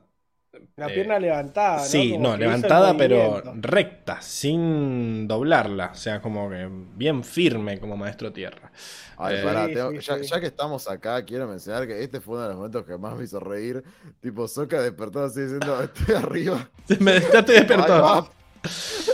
La 0.75 0.87
eh, 0.87 0.93
pierna 0.93 1.19
levantada, 1.19 1.77
¿no? 1.77 1.83
Sí, 1.85 2.11
Como 2.13 2.29
no, 2.29 2.37
levantada, 2.37 2.97
pero 2.97 3.43
recta, 3.61 4.21
sin 4.21 5.27
doblarla. 5.27 5.91
O 5.93 5.95
sea, 5.95 6.19
como 6.21 6.49
que 6.49 6.67
bien 6.95 7.23
firme 7.23 7.79
como 7.79 7.95
maestro 7.95 8.33
tierra. 8.33 8.71
Ay, 9.17 9.35
Eh, 9.37 9.41
pará, 9.43 9.67
Sí, 9.67 9.73
tengo- 9.75 9.91
sí, 9.91 9.99
ya, 9.99 10.17
sí. 10.17 10.23
ya 10.25 10.39
que 10.39 10.47
estamos 10.47 10.89
acá, 10.89 11.23
quiero 11.23 11.47
mencionar 11.47 11.85
que 11.85 12.01
este 12.03 12.19
fue 12.19 12.35
uno 12.35 12.43
de 12.43 12.47
los 12.49 12.57
momentos 12.57 12.85
que 12.85 12.97
más 12.97 13.15
me 13.15 13.23
hizo 13.23 13.39
reír. 13.39 13.83
Tipo, 14.19 14.47
Soka 14.47 14.81
despertó 14.81 15.23
así 15.23 15.41
diciendo, 15.41 15.79
estoy 15.83 16.15
arriba. 16.15 16.67
Me, 16.99 17.19
ya. 17.19 17.45
Ay, 17.45 18.23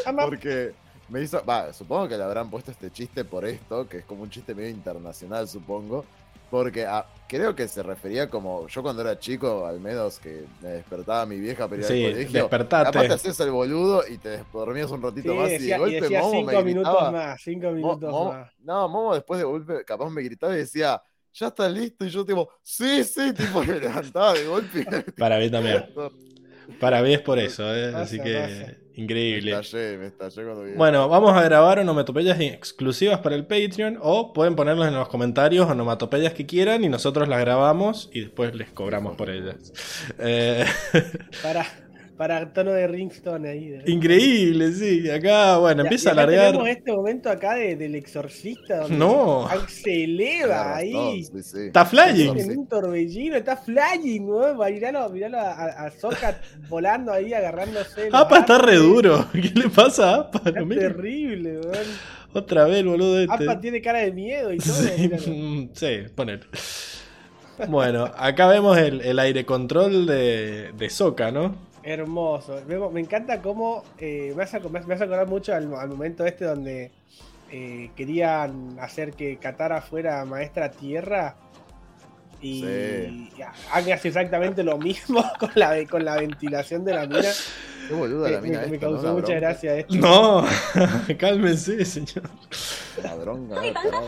Ama- 0.06 0.26
Porque 0.26 0.72
me 1.10 1.22
hizo. 1.22 1.44
Va, 1.44 1.74
supongo 1.74 2.08
que 2.08 2.18
le 2.18 2.24
habrán 2.24 2.50
puesto 2.50 2.72
este 2.72 2.90
chiste 2.92 3.26
por 3.26 3.44
esto, 3.46 3.88
que 3.90 3.98
es 3.98 4.06
como 4.06 4.24
un 4.24 4.30
chiste 4.30 4.56
medio 4.56 4.70
internacional, 4.70 5.48
supongo. 5.48 6.06
Porque 6.50 6.86
ah, 6.86 7.06
creo 7.28 7.54
que 7.56 7.68
se 7.68 7.84
refería 7.84 8.28
como. 8.30 8.68
Yo 8.68 8.82
cuando 8.82 9.02
era 9.04 9.20
chico, 9.20 9.68
al 9.68 9.80
menos 9.80 10.18
que 10.20 10.46
me 10.62 10.70
despertaba 10.70 11.26
mi 11.28 11.40
vieja 11.40 11.68
para 11.68 11.82
ir 11.82 11.88
Sí, 11.88 12.06
al 12.06 12.12
colegio. 12.12 12.40
despertate. 12.42 12.92
Capaz 12.92 13.08
te 13.08 13.14
hacías 13.14 13.40
el 13.42 13.52
boludo 13.52 14.04
y 14.08 14.18
te 14.18 14.40
dormías 14.52 14.90
un 14.90 15.02
ratito 15.04 15.32
Sí, 15.34 15.38
más 15.38 15.50
decía, 15.50 15.66
y 15.66 15.68
de 15.68 15.76
y 15.76 15.80
golpe 15.80 16.02
decía 16.02 16.22
Momo 16.22 16.32
cinco 16.40 16.52
me 16.52 16.64
minutos 16.64 16.92
gritaba. 16.94 17.12
más, 17.12 17.42
cinco 17.44 17.68
Mo- 17.68 17.74
minutos 17.76 18.12
Momo- 18.12 18.32
más. 18.34 18.52
no, 18.60 18.90
Momo 18.90 19.14
después 19.14 19.38
de 19.40 19.44
golpe 19.46 19.86
capaz 19.86 20.10
me 20.10 20.24
gritaba 20.24 20.54
y 20.56 20.58
decía, 20.58 21.02
ya 21.34 21.48
está 21.48 21.70
listo. 21.70 22.04
Y 22.06 22.10
yo 22.10 22.26
tipo, 22.26 22.50
sí, 22.64 23.04
sí, 23.04 23.32
tipo 23.34 23.64
me 23.64 23.80
levantaba 23.80 24.34
de 24.34 24.46
golpe. 24.46 24.80
y- 24.80 25.12
Para 25.12 25.38
mí 25.38 25.52
también. 25.52 25.86
Para 26.80 27.02
mí 27.02 27.14
es 27.14 27.22
por 27.22 27.40
eso, 27.40 27.64
¿eh? 27.76 27.92
Pasa, 27.92 28.04
así 28.04 28.20
que 28.22 28.34
pasa. 28.40 28.74
Me 29.00 29.04
increíble. 29.04 29.52
estallé, 29.60 29.98
me 29.98 30.08
estallé 30.08 30.44
cuando 30.44 30.64
vi. 30.64 30.72
Bueno, 30.74 31.08
vamos 31.08 31.36
a 31.36 31.44
grabar 31.44 31.80
onomatopeyas 31.80 32.40
exclusivas 32.40 33.20
para 33.20 33.36
el 33.36 33.46
Patreon 33.46 33.98
o 34.02 34.34
pueden 34.34 34.56
ponerlas 34.56 34.90
en 34.90 34.96
los 34.96 35.10
comentarios 35.10 35.70
onomatopeyas 35.70 36.34
que 36.34 36.46
quieran 36.46 36.84
y 36.84 36.90
nosotros 36.90 37.28
las 37.28 37.40
grabamos 37.40 38.10
y 38.14 38.22
después 38.22 38.54
les 38.56 38.70
cobramos 38.72 39.16
por 39.16 39.30
ellas. 39.30 39.74
Eh, 40.20 40.66
Para, 41.44 41.66
para 42.20 42.52
tono 42.52 42.74
de 42.74 42.86
ringstone 42.86 43.48
ahí. 43.48 43.70
de- 43.70 43.90
increíble, 43.90 44.74
sí. 44.74 45.10
Acá, 45.10 45.58
bueno, 45.58 45.84
empieza 45.84 46.10
y 46.10 46.10
a 46.10 46.12
acá 46.12 46.22
alargar. 46.24 46.46
Tenemos 46.52 46.68
este 46.70 46.92
momento 46.92 47.30
acá 47.30 47.56
de- 47.56 47.78
del 47.78 47.96
exorcista. 47.96 48.80
Donde 48.82 48.98
No. 48.98 49.48
Se 49.70 50.04
eleva 50.04 50.76
ahí. 50.76 51.24
Sí, 51.24 51.42
sí. 51.44 51.60
Está 51.68 51.86
flying. 51.86 52.38
En 52.38 52.58
un 52.60 52.68
torbellino, 52.68 53.38
está 53.38 53.56
flying, 53.56 54.28
¿no? 54.28 54.54
Miralo, 54.54 55.10
miralo 55.10 55.38
a, 55.40 55.52
a, 55.54 55.86
a 55.86 55.92
Sokka 55.92 56.42
volando 56.68 57.14
ahí, 57.14 57.34
agarrándose. 57.34 58.10
Apa 58.12 58.40
está 58.40 58.58
re 58.58 58.76
duro. 58.76 59.26
¿Qué 59.32 59.54
le 59.56 59.70
pasa 59.70 60.10
a 60.10 60.16
Apa? 60.18 60.42
Está 60.46 60.60
No, 60.60 60.66
mira. 60.66 60.82
terrible, 60.82 61.60
weón. 61.62 61.88
Otra 62.34 62.66
vez 62.66 62.84
boludo 62.84 63.18
este. 63.22 63.46
Apa 63.46 63.62
tiene 63.62 63.82
cara 63.82 64.00
de 64.00 64.12
miedo 64.12 64.52
y 64.52 64.58
todo. 64.58 64.74
Sí, 64.76 65.10
mm, 65.32 65.70
sí, 65.74 65.88
poner. 66.14 66.42
Bueno, 67.70 68.12
acá 68.18 68.48
vemos 68.48 68.78
el, 68.78 69.02
el 69.02 69.20
aire 69.20 69.46
control 69.46 70.06
de, 70.06 70.72
de 70.78 70.90
Soca, 70.90 71.32
¿no? 71.32 71.69
Hermoso. 71.84 72.62
Me 72.92 73.00
encanta 73.00 73.42
cómo 73.42 73.84
eh, 73.98 74.34
me, 74.36 74.44
hace, 74.44 74.60
me 74.60 74.80
hace 74.80 75.04
acordar 75.04 75.28
mucho 75.28 75.54
al, 75.54 75.74
al 75.76 75.90
momento 75.90 76.26
este 76.26 76.46
donde 76.46 76.92
eh, 77.52 77.92
querían 77.96 78.78
hacer 78.80 79.14
que 79.14 79.38
Katara 79.38 79.82
fuera 79.82 80.24
maestra 80.26 80.70
tierra. 80.72 81.36
Y 82.42 82.62
Sí. 82.62 83.32
Aang 83.72 83.92
hace 83.92 84.08
exactamente 84.10 84.64
lo 84.64 84.78
mismo 84.78 85.24
con 85.40 85.52
la, 85.56 85.76
con 85.90 86.06
la 86.06 86.16
ventilación 86.18 86.86
de 86.86 86.94
la 86.94 87.06
mina. 87.08 87.30
Qué 87.88 87.94
boluda 87.96 88.28
Me, 88.30 88.36
la 88.36 88.42
mina 88.42 88.60
me- 88.62 88.68
me 88.68 88.76
esta, 88.76 88.86
¿no? 88.86 88.92
causó 88.94 89.08
La 89.08 89.14
mucha 89.14 89.26
bronca. 89.28 89.40
gracia 89.40 89.76
esto. 89.76 89.96
No, 89.96 90.46
cálmense, 91.18 91.84
señor. 91.86 92.30
La 93.04 93.16
bronca, 93.16 93.56
¿no? 93.56 93.62
Tarado. 93.74 94.06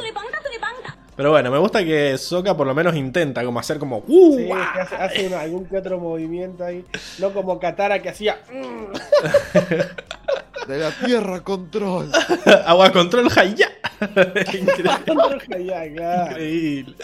Pero 1.21 1.29
bueno, 1.29 1.51
me 1.51 1.59
gusta 1.59 1.83
que 1.85 2.17
Soca 2.17 2.57
por 2.57 2.65
lo 2.65 2.73
menos 2.73 2.95
intenta 2.95 3.45
como 3.45 3.59
hacer 3.59 3.77
como 3.77 4.03
¡Uh! 4.07 4.37
Sí, 4.39 4.45
que 4.47 4.53
hace, 4.81 4.95
hace 4.95 5.27
una- 5.27 5.41
algún 5.41 5.65
que 5.67 5.77
otro 5.77 5.99
movimiento 5.99 6.63
ahí. 6.65 6.83
No 7.19 7.31
como 7.31 7.59
Katara 7.59 8.01
que 8.01 8.09
hacía. 8.09 8.39
De 10.67 10.77
la 10.77 10.91
tierra 10.91 11.41
control. 11.43 12.11
Agua 12.65 12.91
control 12.91 13.27
Hayya. 13.35 13.69
Ya, 15.63 15.83
claro. 15.93 16.31
Increíble. 16.31 16.95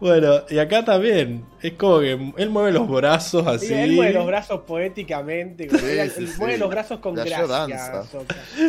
Bueno, 0.00 0.40
y 0.48 0.58
acá 0.58 0.84
también. 0.84 1.44
Es 1.62 1.74
como 1.74 2.00
que 2.00 2.12
él 2.36 2.50
mueve 2.50 2.72
los 2.72 2.88
brazos 2.88 3.46
así. 3.46 3.66
Sí, 3.68 3.74
él 3.74 3.92
mueve 3.92 4.12
los 4.14 4.26
brazos 4.26 4.60
poéticamente. 4.66 5.66
como 5.68 5.80
Sí, 5.80 5.86
él- 5.86 6.10
sí, 6.10 6.20
él 6.22 6.28
sí. 6.28 6.34
mueve 6.38 6.58
los 6.58 6.68
brazos 6.70 6.98
con 7.00 7.14
gracia. 7.14 7.46
danza. 7.46 8.02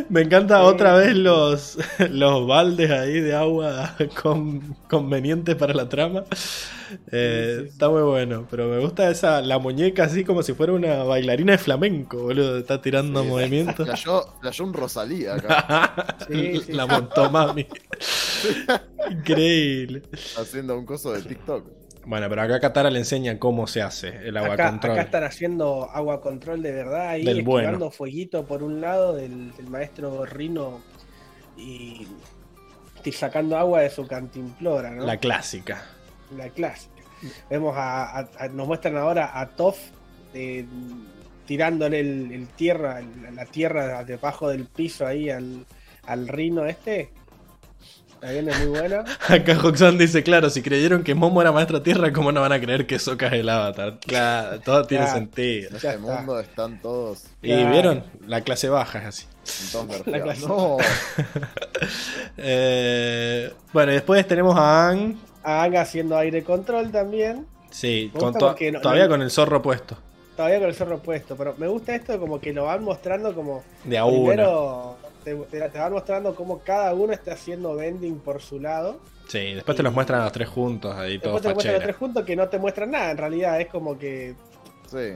Me 0.09 0.21
encanta 0.21 0.59
Sí. 0.59 0.65
otra 0.65 0.93
vez 0.95 1.15
los, 1.15 1.77
los 2.11 2.47
baldes 2.47 2.91
ahí 2.91 3.19
de 3.19 3.33
agua 3.35 3.95
con- 4.21 4.75
convenientes 4.89 5.55
para 5.55 5.73
la 5.73 5.89
trama. 5.89 6.23
Eh, 7.11 7.55
Sí, 7.57 7.63
sí, 7.63 7.67
sí. 7.67 7.67
Está 7.69 7.89
muy 7.89 8.01
bueno, 8.03 8.47
pero 8.49 8.67
me 8.67 8.79
gusta 8.79 9.09
esa 9.09 9.41
la 9.41 9.59
muñeca 9.59 10.05
así 10.05 10.23
como 10.23 10.43
si 10.43 10.53
fuera 10.53 10.73
una 10.73 11.03
bailarina 11.03 11.53
de 11.53 11.57
flamenco, 11.57 12.17
boludo. 12.23 12.57
Está 12.57 12.81
tirando 12.81 13.23
Sí, 13.23 13.27
movimientos. 13.27 13.85
Flayó, 13.87 14.25
flayó 14.41 14.63
un 14.65 14.73
Rosalía 14.73 15.35
acá. 15.35 16.17
Sí, 16.27 16.61
sí. 16.65 16.73
la 16.73 16.85
Montomami. 16.87 17.67
Increíble. 19.11 20.03
haciendo 20.37 20.77
un 20.77 20.85
coso 20.85 21.13
de 21.13 21.21
TikTok. 21.21 21.65
Bueno, 22.05 22.27
pero 22.29 22.41
acá 22.41 22.59
Katara 22.59 22.89
le 22.89 22.99
enseña 22.99 23.37
cómo 23.37 23.67
se 23.67 23.81
hace 23.81 24.09
el 24.27 24.35
agua 24.37 24.55
Acá, 24.55 24.69
control. 24.71 24.93
acá 24.93 25.01
están 25.03 25.23
haciendo 25.23 25.87
agua 25.91 26.19
control 26.21 26.63
de 26.63 26.71
verdad 26.71 27.09
ahí, 27.09 27.23
Del 27.23 27.39
esquivando 27.39 27.69
bueno. 27.77 27.91
fueguito 27.91 28.45
por 28.45 28.63
un 28.63 28.81
lado 28.81 29.13
del, 29.15 29.55
del 29.55 29.67
maestro 29.67 30.25
Rino 30.25 30.81
y, 31.57 32.07
y 33.03 33.11
sacando 33.11 33.55
agua 33.55 33.81
de 33.81 33.91
su 33.91 34.07
cantimplora, 34.07 34.89
¿no? 34.91 35.05
La 35.05 35.17
clásica. 35.17 35.83
La 36.37 36.49
clásica. 36.49 36.91
Vemos 37.49 37.75
a, 37.77 38.19
a- 38.19 38.29
a- 38.39 38.47
nos 38.47 38.67
muestran 38.67 38.97
ahora 38.97 39.39
a 39.39 39.47
Toff 39.49 39.77
eh, 40.33 40.65
tirándole 41.45 41.99
el, 41.99 42.31
el 42.31 42.47
tierra, 42.47 42.99
el- 42.99 43.35
la 43.35 43.45
tierra 43.45 44.03
debajo 44.03 44.49
del 44.49 44.65
piso 44.65 45.05
ahí 45.05 45.29
al, 45.29 45.65
al 46.07 46.27
Rino 46.27 46.65
este. 46.65 47.11
La 48.21 48.31
viene 48.31 48.55
muy 48.59 48.67
buena. 48.79 49.03
Acá 49.29 49.57
Hoxan 49.59 49.97
dice, 49.97 50.21
claro, 50.21 50.51
si 50.51 50.61
creyeron 50.61 51.03
que 51.03 51.15
Momo 51.15 51.41
era 51.41 51.51
maestro 51.51 51.81
tierra, 51.81 52.13
¿cómo 52.13 52.31
no 52.31 52.41
van 52.41 52.51
a 52.51 52.61
creer 52.61 52.85
que 52.85 52.99
Sokka 52.99 53.27
es 53.27 53.33
el 53.33 53.49
avatar? 53.49 53.99
Claro, 53.99 54.59
todo 54.61 54.83
tiene 54.87 55.05
Claro. 55.05 55.19
sentido. 55.19 55.69
En 55.69 55.75
este 55.75 55.97
mundo 55.97 56.39
están 56.39 56.79
todos. 56.81 57.23
Y 57.41 57.47
Claro. 57.47 57.71
vieron, 57.71 58.03
la 58.27 58.41
clase 58.41 58.69
baja 58.69 58.99
es 58.99 59.05
así. 59.05 59.25
todos 59.71 60.05
La 60.07 60.21
clase- 60.23 60.47
No. 60.47 60.77
Eh, 62.37 63.51
bueno, 63.73 63.91
y 63.91 63.95
después 63.95 64.27
tenemos 64.27 64.55
a 64.57 64.89
Ang. 64.89 65.15
A 65.43 65.63
Anga 65.63 65.81
haciendo 65.81 66.17
aire 66.17 66.43
control 66.43 66.91
también. 66.91 67.45
Sí, 67.69 68.11
con 68.17 68.33
to- 68.33 68.55
no- 68.71 68.81
todavía 68.81 69.03
no- 69.05 69.09
con 69.09 69.21
el 69.21 69.31
zorro 69.31 69.61
puesto. 69.61 69.97
Todavía 70.35 70.59
con 70.59 70.67
el 70.69 70.75
zorro 70.75 70.99
puesto. 70.99 71.35
Pero 71.35 71.55
me 71.57 71.67
gusta 71.67 71.95
esto 71.95 72.19
como 72.19 72.39
que 72.39 72.53
lo 72.53 72.65
van 72.65 72.83
mostrando 72.83 73.33
como. 73.33 73.63
De 73.83 73.97
a 73.97 74.05
uno. 74.05 74.25
Primero 74.25 74.95
te, 75.23 75.35
te- 75.35 75.69
te 75.69 75.79
van 75.79 75.93
mostrando 75.93 76.35
cómo 76.35 76.59
cada 76.59 76.93
uno 76.93 77.13
está 77.13 77.33
haciendo 77.33 77.75
bending 77.75 78.19
por 78.19 78.41
su 78.41 78.59
lado. 78.59 78.99
Sí, 79.27 79.53
después 79.53 79.77
te 79.77 79.83
los 79.83 79.93
muestran 79.93 80.21
a 80.21 80.23
los 80.25 80.33
tres 80.33 80.49
juntos, 80.49 80.93
ahí 80.95 81.17
todo 81.17 81.33
Después 81.33 81.41
te 81.43 81.53
muestran 81.53 81.73
los 81.75 81.83
tres 81.83 81.95
juntos 81.95 82.25
que 82.25 82.35
no 82.35 82.49
te 82.49 82.57
muestran 82.59 82.91
nada. 82.91 83.11
En 83.11 83.17
realidad 83.17 83.61
es 83.61 83.67
como 83.67 83.97
que 83.97 84.35
Sí. 84.89 85.13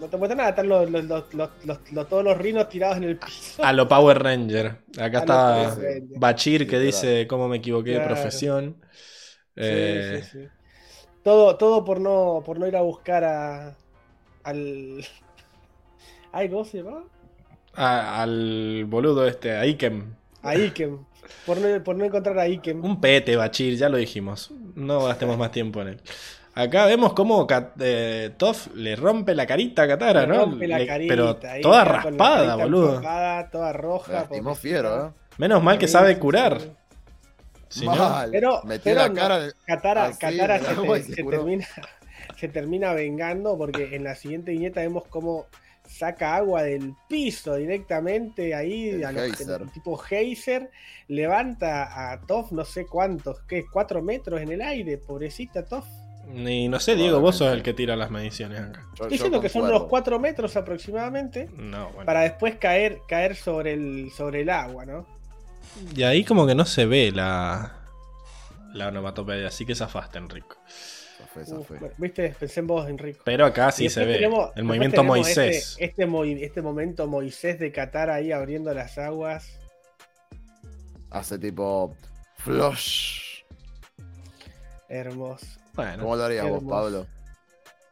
no 0.00 0.06
te 0.08 0.16
muestran 0.16 0.38
nada. 0.38 0.50
Están 0.50 0.68
los, 0.68 0.90
los- 0.90 1.04
los- 1.04 1.34
los- 1.34 1.50
los- 1.64 1.78
los- 1.92 2.08
todos 2.08 2.24
los 2.24 2.36
rinos 2.36 2.68
tirados 2.68 2.96
en 2.96 3.04
el 3.04 3.16
piso. 3.18 3.62
A 3.62 3.72
lo 3.72 3.86
Power 3.86 4.20
Ranger. 4.20 4.78
Acá 4.98 5.18
A 5.18 5.20
está. 5.20 5.76
Bachir 6.16 6.66
que 6.68 6.80
dice 6.80 7.26
cómo 7.28 7.46
me 7.48 7.58
equivoqué 7.58 7.90
de 7.90 8.00
profesión. 8.00 8.76
Eh, 9.56 10.20
Sí, 10.22 10.28
sí, 10.30 10.38
sí. 10.42 10.48
Todo, 11.22 11.56
todo 11.56 11.84
por 11.84 12.00
no, 12.00 12.42
por 12.44 12.58
no 12.58 12.66
ir 12.66 12.76
a 12.76 12.82
buscar 12.82 13.24
a, 13.24 13.76
al. 14.42 15.04
Ay, 16.32 16.48
¿cómo 16.50 16.64
se 16.64 16.82
llama? 16.82 17.04
a- 17.76 18.22
al 18.22 18.84
boludo 18.86 19.26
este, 19.26 19.56
a 19.56 19.66
Ikem. 19.66 20.14
A 20.42 20.54
Ikem. 20.54 20.98
Por 21.46 21.58
no, 21.58 21.82
por 21.82 21.96
no 21.96 22.04
encontrar 22.04 22.38
a 22.38 22.46
Ikem. 22.46 22.84
Un 22.84 23.00
pete, 23.00 23.36
Bachir, 23.36 23.76
ya 23.76 23.88
lo 23.88 23.96
dijimos. 23.96 24.52
No 24.74 25.04
gastemos 25.04 25.38
más 25.38 25.50
tiempo 25.50 25.80
en 25.82 25.88
él. 25.88 26.00
Acá 26.54 26.86
vemos 26.86 27.14
cómo 27.14 27.48
eh, 27.80 28.30
Toph 28.36 28.68
le 28.76 28.94
rompe 28.94 29.34
la 29.34 29.44
carita 29.44 29.82
a 29.82 29.88
Katara, 29.88 30.20
Le 30.20 30.26
¿no? 30.28 30.34
rompe 30.44 30.68
la 30.68 30.78
Le- 30.78 30.86
carita 30.86 31.12
pero 31.12 31.38
ahí, 31.50 31.62
toda 31.62 31.84
raspada, 31.84 32.54
boludo. 32.54 32.96
empapada, 32.96 33.50
toda 33.50 33.72
roja. 33.72 34.12
Lastimó 34.12 34.54
fiero, 34.54 35.06
¿eh? 35.08 35.10
Menos 35.38 35.60
mal 35.64 35.78
que 35.78 35.88
sabe 35.88 36.14
sí, 36.14 36.20
curar. 36.20 36.60
No-. 37.82 38.30
Pero, 38.30 38.62
Metió 38.64 38.82
pero 38.84 39.00
la 39.02 39.08
no, 39.08 39.14
cara. 39.14 39.36
en 39.38 39.42
el- 39.44 39.54
Katara, 39.66 40.04
así, 40.04 40.14
se, 41.02 41.14
te- 41.14 41.22
termina, 41.24 41.66
se 42.36 42.48
termina 42.48 42.92
vengando 42.92 43.56
porque 43.56 43.94
en 43.96 44.04
la 44.04 44.14
siguiente 44.14 44.50
viñeta 44.52 44.80
vemos 44.80 45.04
cómo 45.08 45.46
saca 45.86 46.34
agua 46.36 46.62
del 46.62 46.94
piso 47.08 47.56
directamente 47.56 48.54
ahí 48.54 48.88
El 48.90 49.04
a 49.04 49.12
los- 49.12 49.22
geyser. 49.36 49.66
tipo 49.70 49.96
geyser, 49.96 50.70
levanta 51.08 52.12
a 52.12 52.20
Toph 52.20 52.52
no 52.52 52.64
sé 52.64 52.86
cuántos, 52.86 53.40
¿qué? 53.46 53.64
Cuatro 53.70 54.02
metros 54.02 54.40
en 54.40 54.50
el 54.52 54.62
aire, 54.62 54.98
pobrecita 54.98 55.64
Toph. 55.64 55.86
Y 56.34 56.68
no 56.68 56.80
sé, 56.80 56.96
Diego, 56.96 57.20
vos 57.20 57.36
sos 57.36 57.52
el 57.52 57.62
que 57.62 57.74
tira 57.74 57.96
las 57.96 58.10
mediciones 58.10 58.58
acá. 58.60 58.82
Yo- 58.94 59.06
diciendo 59.08 59.40
que 59.42 59.50
son 59.50 59.62
unos 59.64 59.84
cuatro 59.84 60.18
metros 60.18 60.56
aproximadamente 60.56 61.50
No, 61.54 61.90
bueno. 61.90 62.06
para 62.06 62.22
después 62.22 62.56
caer, 62.56 63.00
caer 63.06 63.36
sobre 63.36 63.74
el, 63.74 64.10
sobre 64.10 64.40
el 64.40 64.48
agua, 64.50 64.86
¿no? 64.86 65.06
Y 65.94 66.02
ahí 66.04 66.24
como 66.24 66.46
que 66.46 66.54
no 66.54 66.64
se 66.64 66.86
ve 66.86 67.10
la, 67.12 67.72
la 68.72 68.88
onomatopeya, 68.88 69.48
así 69.48 69.64
que 69.66 69.74
zafaste, 69.74 70.18
Enrico. 70.18 70.56
Zafé, 71.18 71.46
zafé. 71.46 71.92
Viste, 71.98 72.34
pensé 72.38 72.60
en 72.60 72.66
vos, 72.66 72.88
Enrico. 72.88 73.22
Pero 73.24 73.44
acá 73.46 73.70
sí 73.72 73.88
se 73.88 74.04
ve. 74.04 74.14
tenemos- 74.16 74.50
el 74.56 74.64
movimiento 74.64 75.02
Moisés. 75.04 75.70
Este, 75.72 75.84
este, 75.84 76.06
movi- 76.06 76.42
este 76.42 76.62
momento 76.62 77.06
Moisés 77.06 77.58
de 77.58 77.72
Qatar 77.72 78.10
ahí 78.10 78.30
abriendo 78.32 78.72
las 78.74 78.98
aguas. 78.98 79.58
Hace 81.10 81.38
tipo. 81.38 81.96
Flush. 82.38 83.42
Hermoso. 84.88 85.46
Bueno, 85.74 86.02
¿Cómo 86.02 86.16
lo 86.16 86.24
harías 86.24 86.48
vos. 86.48 86.62
Pablo? 86.68 87.06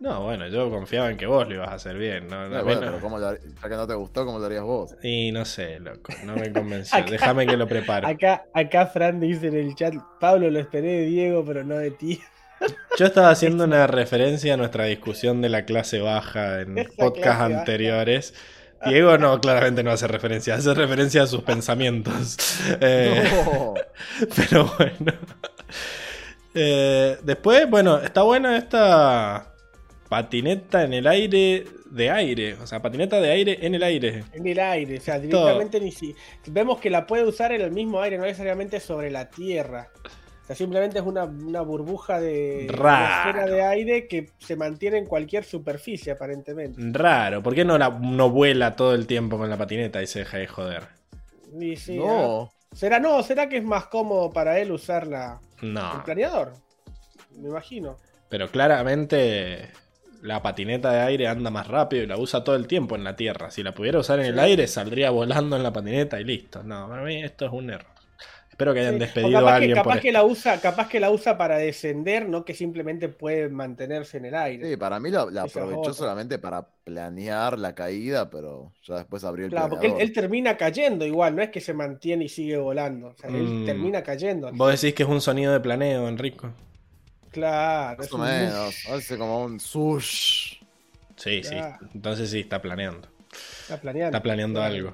No, 0.03 0.23
bueno, 0.25 0.49
yo 0.49 0.69
confiaba 0.71 1.11
en 1.11 1.17
que 1.17 1.27
vos 1.27 1.49
lo 1.49 1.55
ibas 1.55 1.69
a 1.71 1.75
hacer 1.75 1.97
bien. 1.97 2.27
No, 2.29 2.49
bueno, 2.49 2.75
no- 2.75 2.81
pero 2.81 3.01
¿cómo 3.01 3.19
lo 3.19 3.29
har- 3.29 3.39
ya 3.41 3.69
que 3.69 3.75
no 3.77 3.87
te 3.87 3.95
gustó, 3.95 4.27
¿cómo 4.27 4.39
lo 4.39 4.47
harías 4.47 4.65
vos? 4.65 4.95
Y 5.03 5.33
no 5.33 5.45
sé, 5.45 5.81
loco, 5.81 6.13
no 6.25 6.35
me 6.37 6.53
convenció. 6.53 6.99
Acá- 6.99 7.11
Déjame 7.11 7.47
que 7.47 7.57
lo 7.57 7.67
prepare. 7.69 8.07
Acá, 8.07 8.45
acá 8.53 8.87
Fran 8.89 9.21
dice 9.21 9.47
en 9.49 9.57
el 9.57 9.75
chat, 9.75 9.95
Pablo 10.21 10.51
lo 10.51 10.59
esperé 10.59 10.89
de 10.89 11.07
Diego, 11.07 11.45
pero 11.47 11.65
no 11.65 11.77
de 11.77 11.91
ti. 11.93 12.21
Yo 12.99 13.07
estaba 13.07 13.31
haciendo 13.31 13.65
una 13.65 13.87
referencia 13.87 14.55
a 14.55 14.57
nuestra 14.57 14.85
discusión 14.85 15.41
de 15.41 15.49
la 15.49 15.65
clase 15.65 16.01
baja 16.01 16.61
en 16.61 16.79
Esa 16.79 16.91
podcasts 16.97 17.29
baja. 17.41 17.45
anteriores. 17.47 18.35
Diego 18.85 19.17
no, 19.17 19.41
claramente 19.41 19.85
no 19.85 19.93
hace 19.93 20.09
referencia, 20.09 20.57
hace 20.57 20.75
referencia 20.75 21.23
a 21.23 21.27
sus 21.29 21.43
pensamientos. 21.43 22.37
Eh, 22.81 23.23
No. 23.47 23.75
Pero 24.37 24.65
bueno. 24.77 25.13
Eh, 26.55 27.17
después, 27.23 27.69
bueno, 27.71 27.99
está 27.99 28.23
buena 28.23 28.57
esta 28.59 29.52
patineta 30.13 30.85
en 30.85 30.93
el 30.93 31.07
aire 31.07 31.65
de 31.91 32.11
aire. 32.11 32.55
O 32.55 32.67
sea, 32.67 32.83
patineta 32.83 33.19
de 33.19 33.31
aire 33.31 33.59
en 33.67 33.75
el 33.75 33.83
aire. 33.83 34.25
En 34.33 34.47
el 34.47 34.61
aire, 34.61 34.99
o 34.99 35.01
sea, 35.01 35.19
directamente 35.19 35.81
ni 35.81 35.91
si. 35.91 36.15
Vemos 36.47 36.79
que 36.81 36.91
la 36.91 37.07
puede 37.07 37.25
usar 37.25 37.51
en 37.53 37.63
el 37.63 37.71
mismo 37.71 37.99
aire, 38.03 38.19
no 38.19 38.25
necesariamente 38.25 38.79
sobre 38.79 39.11
la 39.11 39.31
tierra. 39.31 39.89
O 40.43 40.47
sea, 40.47 40.55
simplemente 40.57 40.99
es 40.99 41.05
una, 41.07 41.25
una 41.25 41.63
burbuja 41.63 42.21
de 42.21 42.75
una 42.79 42.79
Raro. 42.79 43.31
esfera 43.31 43.47
de 43.47 43.63
aire 43.63 44.07
que 44.09 44.31
se 44.39 44.57
mantiene 44.57 44.99
en 44.99 45.07
cualquier 45.07 45.45
superficie, 45.45 46.13
aparentemente. 46.13 46.79
Raro, 46.93 47.43
¿por 47.43 47.55
qué 47.55 47.65
no, 47.65 47.79
la, 47.79 47.89
no 47.91 48.29
vuela 48.31 48.77
todo 48.77 48.95
el 48.95 49.07
tiempo 49.07 49.39
con 49.39 49.49
la 49.49 49.57
patineta 49.57 50.03
y 50.03 50.07
se 50.07 50.21
deja 50.21 50.39
de 50.39 50.47
joder? 50.49 50.89
Y 51.59 51.75
¿ah? 51.77 51.81
No. 51.89 52.51
¿Será, 52.73 52.99
no, 53.01 53.23
¿será 53.23 53.49
que 53.49 53.59
es 53.59 53.65
más 53.65 53.87
cómodo 53.87 54.31
para 54.31 54.59
él 54.59 54.73
usar 54.73 55.07
la, 55.07 55.41
el 55.63 55.73
No, 55.75 56.03
planeador? 56.05 56.55
Me 57.39 57.49
imagino. 57.49 57.97
pero 58.29 58.51
claramente 58.51 59.71
la 60.23 60.41
patineta 60.43 60.91
de 60.93 61.01
aire 61.01 61.29
anda 61.29 61.51
más 61.51 61.69
rápido 61.69 62.03
y 62.03 62.07
la 62.07 62.17
usa 62.17 62.43
todo 62.45 62.57
el 62.57 62.67
tiempo 62.67 62.97
en 62.97 63.05
la 63.05 63.17
tierra. 63.17 63.51
Si 63.51 63.63
la 63.63 63.75
pudiera 63.75 63.99
usar 63.99 64.21
en 64.21 64.27
el 64.27 64.39
aire, 64.39 64.67
saldría 64.67 65.11
volando 65.11 65.57
en 65.57 65.63
la 65.63 65.73
patineta 65.73 66.21
y 66.21 66.25
listo. 66.25 66.63
No, 66.63 66.89
para 66.89 67.03
mí 67.03 67.23
esto 67.23 67.47
es 67.47 67.53
un 67.53 67.71
error. 67.71 67.87
Espero 68.51 68.75
que 68.75 68.81
hayan 68.81 68.99
despedido 68.99 69.41
capaz 69.41 69.51
a 69.51 69.55
alguien 69.57 69.71
que, 69.71 69.75
capaz 69.75 70.01
que 70.01 70.13
la 70.13 70.25
usa, 70.25 70.61
capaz 70.61 70.89
que 70.89 71.01
la 71.01 71.11
usa 71.11 71.39
para 71.39 71.57
descender, 71.57 72.29
no 72.29 72.45
que 72.45 72.53
simplemente 72.55 73.09
puede 73.09 73.49
mantenerse 73.49 74.19
en 74.19 74.27
el 74.27 74.35
aire. 74.35 74.69
Sí, 74.69 74.77
para 74.77 75.01
mí 75.01 75.11
la, 75.11 75.23
aprovechó 75.23 75.81
otra. 75.81 75.95
solamente 75.95 76.39
para 76.39 76.69
planear 76.85 77.59
la 77.59 77.75
caída, 77.75 78.29
pero 78.31 78.71
ya 78.85 78.97
después 78.97 79.25
abrió 79.25 79.47
el 79.47 79.51
Claro, 79.53 79.71
porque 79.71 79.95
él 79.99 80.13
termina 80.13 80.57
cayendo 80.59 81.07
igual, 81.07 81.35
no 81.35 81.43
es 81.43 81.49
que 81.49 81.61
se 81.63 81.73
mantiene 81.73 82.27
y 82.27 82.29
sigue 82.29 82.59
volando. 82.59 83.09
O 83.09 83.15
sea, 83.17 83.31
él 83.31 83.43
Mm. 83.43 83.65
termina 83.65 84.03
cayendo. 84.03 84.53
Vos 84.53 84.81
decís 84.81 84.95
que 84.95 85.03
es 85.03 85.09
un 85.09 85.23
sonido 85.23 85.53
de 85.53 85.59
planeo, 85.61 86.07
Enrico. 86.07 86.53
Claro, 87.33 87.99
Más 87.99 88.13
o 88.13 88.19
menos. 88.19 88.75
Hace 88.93 89.19
como 89.19 89.43
un 89.45 89.59
sush. 89.59 90.57
Sí, 91.17 91.43
sí. 91.43 91.57
Entonces 91.95 92.31
sí, 92.31 92.41
está 92.41 92.61
planeando. 92.63 93.09
Está 93.63 93.81
planeando. 93.81 94.17
Está 94.17 94.23
planeando 94.23 94.61
Claro. 94.61 94.75
algo. 94.75 94.93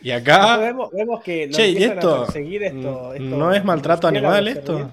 Y 0.00 0.10
acá. 0.10 0.58
vemos, 0.58 0.90
vemos 0.92 1.22
que 1.22 1.46
lo 1.46 1.52
Che, 1.54 1.68
¿y 1.68 1.72
empiezan 1.72 1.98
esto? 1.98 2.22
a 2.22 2.24
esto, 2.26 3.14
esto- 3.14 3.36
¿no 3.36 3.54
es 3.54 3.64
maltrato 3.64 4.06
animal 4.06 4.46
esto? 4.48 4.90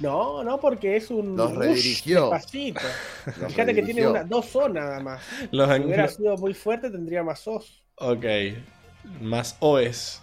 No, 0.00 0.42
no, 0.42 0.58
porque 0.58 0.96
es 0.96 1.10
un 1.10 1.36
Los 1.36 1.54
redirigió. 1.54 2.22
despacito. 2.30 2.80
Los 3.40 3.52
Fíjate 3.52 3.74
que 3.74 3.82
tiene 3.82 4.06
una, 4.08 4.24
dos 4.24 4.46
zonas 4.46 4.84
nada 4.84 5.00
más. 5.00 5.22
Los 5.52 5.70
Si 5.72 5.80
hubiera 5.82 6.08
sido 6.08 6.36
muy 6.38 6.54
fuerte 6.54 6.90
tendría 6.90 7.22
más 7.22 7.46
os. 7.46 7.82
Ok. 7.96 8.24
Más 9.20 9.56
OES. 9.60 10.22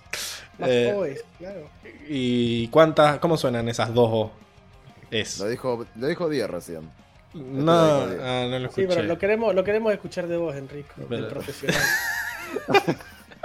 Más 0.57 0.69
Eh, 0.69 0.93
OEs, 0.93 1.23
claro. 1.37 1.69
¿Y 2.07 2.67
cuántas? 2.69 3.19
¿Cómo 3.19 3.37
suenan 3.37 3.69
esas 3.69 3.93
dos 3.93 4.09
O? 4.11 4.31
Es. 5.11 5.39
Lo 5.39 5.47
dijo, 5.47 5.85
lo 5.95 6.07
dijo 6.07 6.29
10 6.29 6.49
recién. 6.49 6.89
No, 7.33 7.71
ah, 7.71 8.47
no 8.49 8.59
lo 8.59 8.71
Sí, 8.71 8.81
escuché. 8.81 8.87
pero 8.87 9.03
lo 9.03 9.17
queremos, 9.19 9.53
lo 9.55 9.63
queremos 9.63 9.93
escuchar 9.93 10.27
de 10.27 10.37
vos, 10.37 10.55
Enrico, 10.55 10.93
del 10.97 11.07
Pero- 11.07 11.29
profesional. 11.29 11.81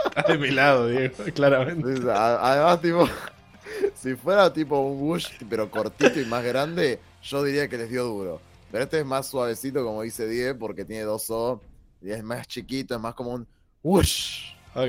Está 0.05 0.33
de 0.33 0.39
mi 0.39 0.51
lado, 0.51 0.89
Diego, 0.89 1.15
claramente. 1.35 2.11
Además, 2.11 2.81
tipo, 2.81 3.09
si 3.95 4.15
fuera 4.15 4.53
tipo 4.53 4.79
un 4.81 5.01
Wush, 5.03 5.29
pero 5.49 5.71
cortito 5.71 6.21
y 6.21 6.25
más 6.27 6.45
grande, 6.45 6.99
yo 7.23 7.43
diría 7.43 7.69
que 7.69 7.79
les 7.79 7.91
dio 7.91 8.05
duro. 8.05 8.41
Pero 8.71 8.85
este 8.85 9.01
es 9.01 9.07
más 9.07 9.27
suavecito, 9.29 9.85
como 9.85 10.03
dice 10.03 10.27
Die, 10.27 10.55
porque 10.55 10.85
tiene 10.85 11.03
dos 11.03 11.31
O. 11.31 11.61
Y 12.03 12.11
es 12.11 12.23
más 12.23 12.47
chiquito, 12.47 12.95
es 12.95 13.01
más 13.01 13.15
como 13.15 13.31
un 13.33 13.47
Wush. 13.83 14.53
Ok. 14.75 14.89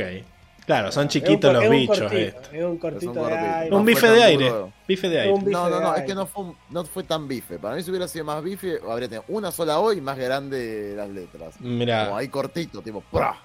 Claro, 0.65 0.91
son 0.91 1.07
chiquitos 1.07 1.53
los 1.53 1.69
bichos. 1.69 2.11
Es 2.11 2.63
un 2.63 2.77
cortito 2.77 3.27
un 3.71 3.85
bife 3.85 4.09
de 4.09 4.23
aire. 4.23 4.51
Bife 4.87 5.09
de 5.09 5.19
aire. 5.21 5.33
No, 5.45 5.69
no, 5.69 5.79
no, 5.79 5.95
es 5.95 6.03
que 6.05 6.15
no 6.15 6.25
fue, 6.25 6.45
no 6.69 6.83
fue 6.85 7.03
tan 7.03 7.27
bife. 7.27 7.59
Para 7.59 7.75
mí, 7.75 7.83
si 7.83 7.91
hubiera 7.91 8.07
sido 8.07 8.25
más 8.25 8.43
bife, 8.43 8.79
habría 8.89 9.07
tenido 9.07 9.25
una 9.27 9.51
sola 9.51 9.79
O 9.79 9.93
y 9.93 10.01
más 10.01 10.17
grande 10.17 10.93
las 10.97 11.09
letras. 11.09 11.55
Como 11.57 11.69
Mira, 11.69 12.15
ahí 12.17 12.27
cortito, 12.29 12.81
tipo, 12.81 13.01
¡pra! 13.11 13.37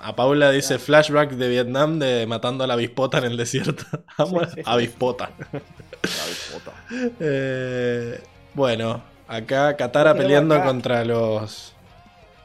a 0.00 0.16
Paula 0.16 0.50
dice 0.50 0.78
flashback 0.78 1.30
de 1.32 1.48
Vietnam 1.48 1.98
de 1.98 2.26
matando 2.26 2.64
a 2.64 2.66
la 2.66 2.74
avispota 2.74 3.18
en 3.18 3.24
el 3.24 3.36
desierto. 3.36 3.84
Amo 4.16 4.40
Sí, 4.46 4.50
sí. 4.56 4.62
avispota. 4.64 5.30
La 5.52 6.26
bispota. 6.26 6.72
Eh, 7.20 8.20
bueno, 8.54 9.02
acá 9.28 9.76
Katara 9.76 10.14
peleando 10.14 10.54
acá- 10.54 10.64
contra 10.64 11.04
los 11.04 11.73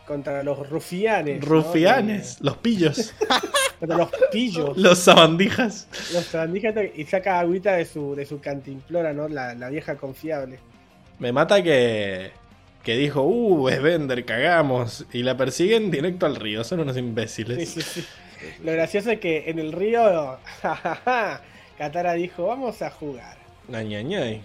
contra 0.09 0.41
los 0.41 0.67
rufianes. 0.67 1.39
¿no? 1.39 1.45
Rufianes, 1.45 2.37
los 2.41 2.57
pillos, 2.57 3.13
Contra 3.79 3.95
los 3.95 4.09
pillos. 4.31 4.75
los 4.75 4.97
sabandijas. 4.97 5.87
Los 6.11 6.25
sabandijas 6.25 6.75
y 6.95 7.05
saca 7.05 7.39
agüita 7.39 7.73
de 7.73 7.85
su, 7.85 8.15
de 8.15 8.25
su 8.25 8.41
cantimplora, 8.41 9.13
¿no? 9.13 9.27
La, 9.29 9.53
la 9.53 9.69
vieja 9.69 9.95
confiable. 9.97 10.57
Me 11.19 11.31
mata 11.31 11.61
que, 11.61 12.31
que 12.83 12.97
dijo, 12.97 13.21
uh, 13.21 13.69
es 13.69 13.81
Bender, 13.81 14.25
cagamos. 14.25 15.05
Y 15.13 15.21
la 15.21 15.37
persiguen 15.37 15.91
directo 15.91 16.25
al 16.25 16.35
río, 16.37 16.63
son 16.63 16.79
unos 16.79 16.97
imbéciles. 16.97 17.69
Sí, 17.69 17.81
sí, 17.81 18.01
sí. 18.01 18.05
Lo 18.63 18.71
gracioso 18.71 19.11
es 19.11 19.19
que 19.19 19.49
en 19.49 19.59
el 19.59 19.71
río, 19.71 20.37
Katara 21.77 22.13
dijo, 22.13 22.47
vamos 22.47 22.81
a 22.81 22.89
jugar. 22.89 23.37
Ay, 23.71 23.93
ay, 23.93 24.15
ay. 24.15 24.41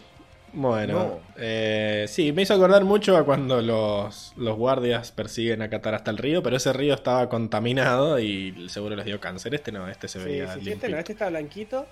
Bueno, 0.56 0.92
No. 0.92 1.18
eh, 1.36 2.06
sí, 2.08 2.32
me 2.32 2.42
hizo 2.42 2.54
acordar 2.54 2.84
mucho 2.84 3.16
a 3.16 3.24
cuando 3.24 3.60
los, 3.60 4.32
los 4.36 4.56
guardias 4.56 5.10
persiguen 5.10 5.62
a 5.62 5.68
Qatar 5.68 5.94
hasta 5.94 6.10
el 6.12 6.16
río, 6.18 6.42
pero 6.44 6.56
ese 6.56 6.72
río 6.72 6.94
estaba 6.94 7.28
contaminado 7.28 8.20
y 8.20 8.68
seguro 8.68 8.94
les 8.94 9.04
dio 9.04 9.18
cáncer. 9.20 9.54
Este 9.54 9.72
no, 9.72 9.88
este 9.88 10.06
se 10.06 10.20
Sí, 10.20 10.24
veía 10.26 10.54
sí, 10.54 10.70
este 10.70 10.88
no, 10.88 10.96
este 10.98 11.12
está 11.12 11.28
blanquito. 11.28 11.86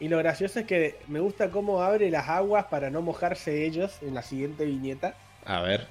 Y 0.00 0.08
lo 0.08 0.18
gracioso 0.18 0.60
es 0.60 0.66
que 0.66 0.96
me 1.08 1.20
gusta 1.20 1.50
cómo 1.50 1.80
abre 1.82 2.10
las 2.10 2.28
aguas 2.28 2.66
para 2.66 2.90
no 2.90 3.02
mojarse 3.02 3.64
ellos 3.64 3.98
en 4.02 4.14
la 4.14 4.22
siguiente 4.22 4.64
viñeta. 4.64 5.14
A 5.44 5.60
ver. 5.60 5.86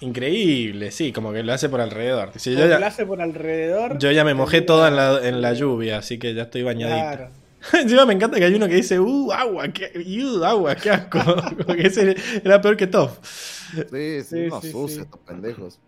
Increíble, 0.00 0.90
sí, 0.90 1.12
como 1.12 1.32
que 1.32 1.42
lo 1.44 1.52
hace 1.52 1.68
por 1.68 1.80
alrededor. 1.80 2.30
Sí, 2.36 2.54
yo, 2.56 2.66
ya, 2.66 2.78
lo 2.80 2.86
hace 2.86 3.06
por 3.06 3.20
alrededor. 3.22 3.98
yo 3.98 4.10
ya 4.10 4.24
me 4.24 4.34
mojé 4.34 4.60
toda 4.60 4.88
en 4.88 4.96
la, 4.96 5.20
en 5.28 5.40
la 5.40 5.52
lluvia, 5.52 5.98
así 5.98 6.18
que 6.18 6.34
ya 6.34 6.42
estoy 6.42 6.62
bañadito. 6.64 6.96
Claro. 6.98 7.28
Encima 7.72 8.06
me 8.06 8.14
encanta 8.14 8.38
que 8.38 8.44
hay 8.44 8.54
uno 8.54 8.68
que 8.68 8.76
dice, 8.76 8.98
uh, 8.98 9.32
agua, 9.32 9.68
qué, 9.68 9.92
uh, 10.24 10.44
agua, 10.44 10.74
qué 10.74 10.90
asco. 10.90 11.18
Como 11.64 11.74
que 11.74 11.86
ese 11.86 12.16
era 12.44 12.60
peor 12.60 12.76
que 12.76 12.86
Top. 12.86 13.10
Sí, 13.24 14.22
sí, 14.22 14.48
Sí, 14.60 14.72
sí. 14.72 15.00
estos 15.00 15.20
pendejos. 15.26 15.78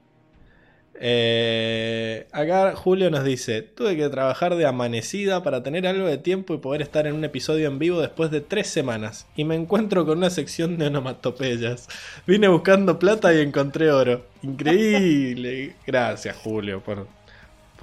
Eh, 0.96 2.28
acá 2.30 2.76
Julio 2.76 3.10
nos 3.10 3.24
dice, 3.24 3.62
tuve 3.62 3.96
que 3.96 4.08
trabajar 4.08 4.54
de 4.54 4.64
amanecida 4.64 5.42
para 5.42 5.62
tener 5.62 5.86
algo 5.88 6.06
de 6.06 6.18
tiempo 6.18 6.54
y 6.54 6.58
poder 6.58 6.82
estar 6.82 7.06
en 7.08 7.16
un 7.16 7.24
episodio 7.24 7.66
en 7.68 7.78
vivo 7.80 8.00
después 8.00 8.30
de 8.30 8.40
tres 8.40 8.68
semanas. 8.68 9.26
Y 9.34 9.44
me 9.44 9.56
encuentro 9.56 10.06
con 10.06 10.18
una 10.18 10.30
sección 10.30 10.78
de 10.78 10.86
onomatopeyas. 10.86 11.88
Vine 12.26 12.48
buscando 12.48 12.98
plata 12.98 13.34
y 13.34 13.40
encontré 13.40 13.90
oro. 13.90 14.24
Increíble. 14.42 15.76
Gracias 15.86 16.36
Julio 16.36 16.80
por, 16.82 17.08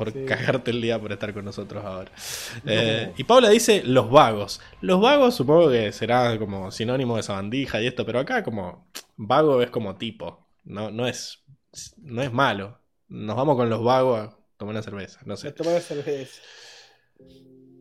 por 0.04 0.14
Sí. 0.14 0.26
cagarte 0.26 0.72
el 0.72 0.82
día 0.82 1.00
por 1.00 1.12
estar 1.12 1.34
con 1.34 1.46
nosotros 1.46 1.84
ahora. 1.86 2.12
Eh, 2.66 3.12
y 3.18 3.24
Paula 3.24 3.50
dice 3.50 3.84
los 3.86 4.10
vagos. 4.10 4.60
Los 4.82 5.00
vagos 5.00 5.36
supongo 5.36 5.70
que 5.70 5.92
será 5.92 6.38
como 6.40 6.72
sinónimo 6.72 7.18
de 7.18 7.24
sabandija 7.24 7.82
y 7.82 7.88
esto, 7.88 8.06
pero 8.06 8.20
acá 8.20 8.44
como 8.44 8.88
vago 9.18 9.62
es 9.62 9.70
como 9.70 9.96
tipo. 9.96 10.48
No, 10.64 10.90
no 10.92 11.08
es, 11.08 11.44
no 11.98 12.22
es 12.24 12.32
malo. 12.34 12.80
Nos 13.10 13.36
vamos 13.36 13.56
con 13.58 13.70
los 13.70 13.84
vagos 13.84 14.20
a 14.20 14.38
tomar 14.58 14.74
una 14.74 14.82
cerveza. 14.84 15.20
No 15.26 15.36
sé. 15.38 15.48
Nos 15.48 15.56
tomamos 15.56 15.84
cerveza. 15.84 16.42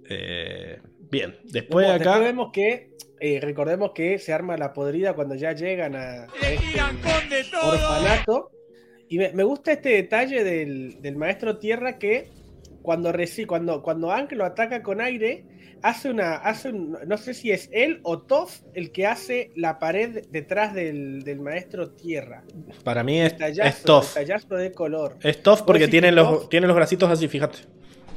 Eh, 0.08 0.80
bien, 1.10 1.38
después 1.44 1.86
Después 1.86 1.90
acá. 1.90 2.18
vemos 2.18 2.50
que, 2.52 2.96
eh, 3.20 3.38
recordemos 3.40 3.92
que 3.94 4.18
se 4.18 4.32
arma 4.32 4.56
la 4.56 4.72
podrida 4.72 5.14
cuando 5.14 5.34
ya 5.36 5.52
llegan 5.52 5.94
a, 5.94 6.24
a 6.24 6.50
este 6.50 7.56
orfanato. 7.56 8.50
Y 9.10 9.18
me, 9.18 9.32
me 9.32 9.42
gusta 9.42 9.72
este 9.72 9.90
detalle 9.90 10.42
del, 10.44 11.02
del 11.02 11.16
maestro 11.16 11.58
Tierra 11.58 11.98
que 11.98 12.30
cuando 12.80 13.12
reci- 13.12 13.44
cuando, 13.46 13.82
cuando 13.82 14.10
Aang 14.10 14.28
lo 14.32 14.44
ataca 14.44 14.82
con 14.82 15.00
aire, 15.00 15.44
hace 15.82 16.10
una, 16.10 16.36
hace 16.36 16.68
un- 16.70 16.96
no 17.06 17.18
sé 17.18 17.34
si 17.34 17.50
es 17.50 17.68
él 17.72 17.98
o 18.04 18.20
Toph 18.22 18.60
el 18.72 18.92
que 18.92 19.06
hace 19.06 19.50
la 19.56 19.78
pared 19.80 20.24
detrás 20.30 20.74
del, 20.74 21.22
del 21.24 21.40
maestro 21.40 21.90
Tierra. 21.90 22.44
Para 22.84 23.02
mí 23.02 23.20
es, 23.20 23.34
es 23.40 23.82
Toff. 23.82 24.16
de 24.16 24.72
color. 24.72 25.16
Es 25.22 25.42
Toff 25.42 25.62
porque 25.62 25.88
tiene 25.88 26.12
los, 26.12 26.48
tiene 26.48 26.66
los 26.68 26.76
bracitos 26.76 27.10
así, 27.10 27.26
fíjate. 27.26 27.58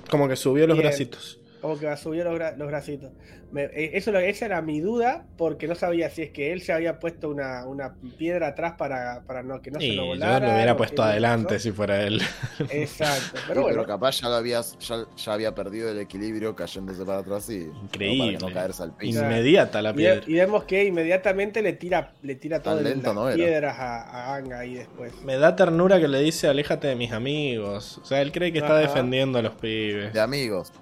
Como 0.09 0.27
que 0.29 0.35
subió 0.35 0.67
los 0.67 0.77
Bien. 0.77 0.87
bracitos. 0.89 1.39
Como 1.63 1.79
que 1.79 1.85
va 1.85 1.93
a 1.93 1.97
subir 1.97 2.25
los, 2.25 2.37
bra- 2.37 2.55
los 2.57 2.67
bracitos. 2.67 3.09
Me- 3.53 3.63
eh, 3.63 3.91
eso, 3.93 4.15
esa 4.17 4.45
era 4.45 4.61
mi 4.61 4.81
duda, 4.81 5.25
porque 5.37 5.65
no 5.67 5.75
sabía 5.75 6.09
si 6.09 6.23
es 6.23 6.31
que 6.31 6.51
él 6.51 6.61
se 6.61 6.73
había 6.73 6.99
puesto 6.99 7.29
una, 7.29 7.65
una 7.65 7.93
piedra 8.17 8.47
atrás 8.49 8.73
para, 8.77 9.21
para 9.25 9.43
no, 9.43 9.61
que 9.61 9.71
no 9.71 9.79
se 9.79 9.87
lo 9.87 9.93
yo 9.93 10.05
volara. 10.07 10.47
lo 10.49 10.53
hubiera 10.55 10.75
puesto 10.75 11.01
adelante 11.03 11.59
si 11.59 11.71
fuera 11.71 12.01
él. 12.03 12.21
Exacto. 12.69 13.37
Sí, 13.37 13.39
Pero 13.47 13.61
bueno, 13.61 13.85
capaz 13.85 14.19
ya, 14.21 14.27
lo 14.29 14.35
habías, 14.35 14.77
ya, 14.79 15.05
ya 15.15 15.33
había 15.33 15.55
perdido 15.55 15.89
el 15.89 15.99
equilibrio 15.99 16.53
cayéndose 16.55 17.05
para 17.05 17.19
atrás 17.19 17.49
y. 17.49 17.61
Increíble. 17.83 18.37
Para 18.39 18.49
no 18.49 18.53
caerse 18.53 18.83
al 18.83 18.95
piso. 18.97 19.21
Inmediata 19.23 19.81
la 19.81 19.93
piedra. 19.93 20.21
y 20.27 20.33
vemos 20.33 20.65
que 20.65 20.83
inmediatamente 20.83 21.61
le 21.61 21.73
tira, 21.73 22.11
le 22.21 22.35
tira 22.35 22.61
todas 22.61 22.83
las 22.83 22.97
no 22.97 23.33
piedras 23.33 23.79
a, 23.79 24.01
a 24.01 24.35
Aang 24.35 24.51
ahí 24.53 24.75
después. 24.75 25.13
Me 25.23 25.37
da 25.37 25.55
ternura 25.55 25.99
que 25.99 26.07
le 26.09 26.19
dice 26.19 26.47
aléjate 26.49 26.87
de 26.87 26.95
mis 26.95 27.13
amigos. 27.13 27.99
O 27.99 28.05
sea, 28.05 28.21
él 28.21 28.31
cree 28.33 28.51
que 28.51 28.59
está 28.59 28.75
defendiendo 28.77 29.39
a 29.39 29.41
los 29.41 29.53
pibes. 29.55 30.11
De 30.11 30.19
amigos. 30.19 30.73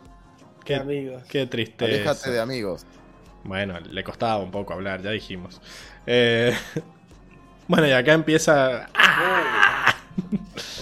Qué, 0.64 0.76
amigos. 0.76 1.24
qué 1.30 1.46
tristeza. 1.48 1.86
Aléjate 2.12 2.32
de 2.32 2.40
amigos. 2.40 2.86
Bueno, 3.44 3.80
le 3.80 4.04
costaba 4.04 4.38
un 4.38 4.52
poco 4.52 4.74
hablar, 4.74 5.02
ya 5.02 5.12
dijimos. 5.12 5.62
Eh, 6.06 6.54
bueno, 7.68 7.88
y 7.88 7.92
acá 7.92 8.14
empieza. 8.14 8.88
¡Ah! 8.94 9.96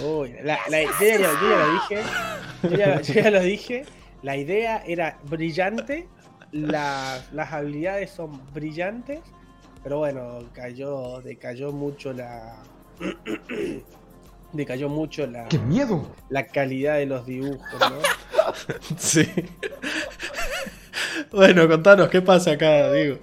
Uy, 0.04 0.34
la, 0.44 0.60
la- 0.70 0.84
yo, 0.84 0.90
ya, 1.00 1.18
yo 1.18 1.50
ya 1.50 1.58
lo 1.66 1.74
dije. 1.74 2.02
Yo 2.64 2.70
ya, 2.78 3.02
yo 3.02 3.14
ya 3.14 3.32
lo 3.32 3.42
dije. 3.42 3.86
La 4.24 4.36
idea 4.36 4.84
era 4.86 5.18
brillante. 5.24 6.08
la- 6.52 7.22
las 7.32 7.54
habilidades 7.54 8.10
son 8.12 8.42
brillantes. 8.54 9.22
Pero 9.84 10.00
bueno, 10.00 10.40
cayó, 10.54 11.22
decayó 11.22 11.72
mucho 11.72 12.12
la. 12.12 12.56
decayó 14.54 14.90
mucho 14.90 15.26
la, 15.28 15.48
¡Qué 15.48 15.58
miedo! 15.60 16.12
la 16.30 16.46
calidad 16.48 16.96
de 16.98 17.06
los 17.06 17.26
dibujos, 17.26 17.80
¿no? 17.80 17.98
Sí. 18.98 19.28
bueno, 21.32 21.68
contanos, 21.68 22.10
¿qué 22.10 22.22
pasa 22.22 22.52
acá, 22.52 22.92
Diego? 22.92 23.20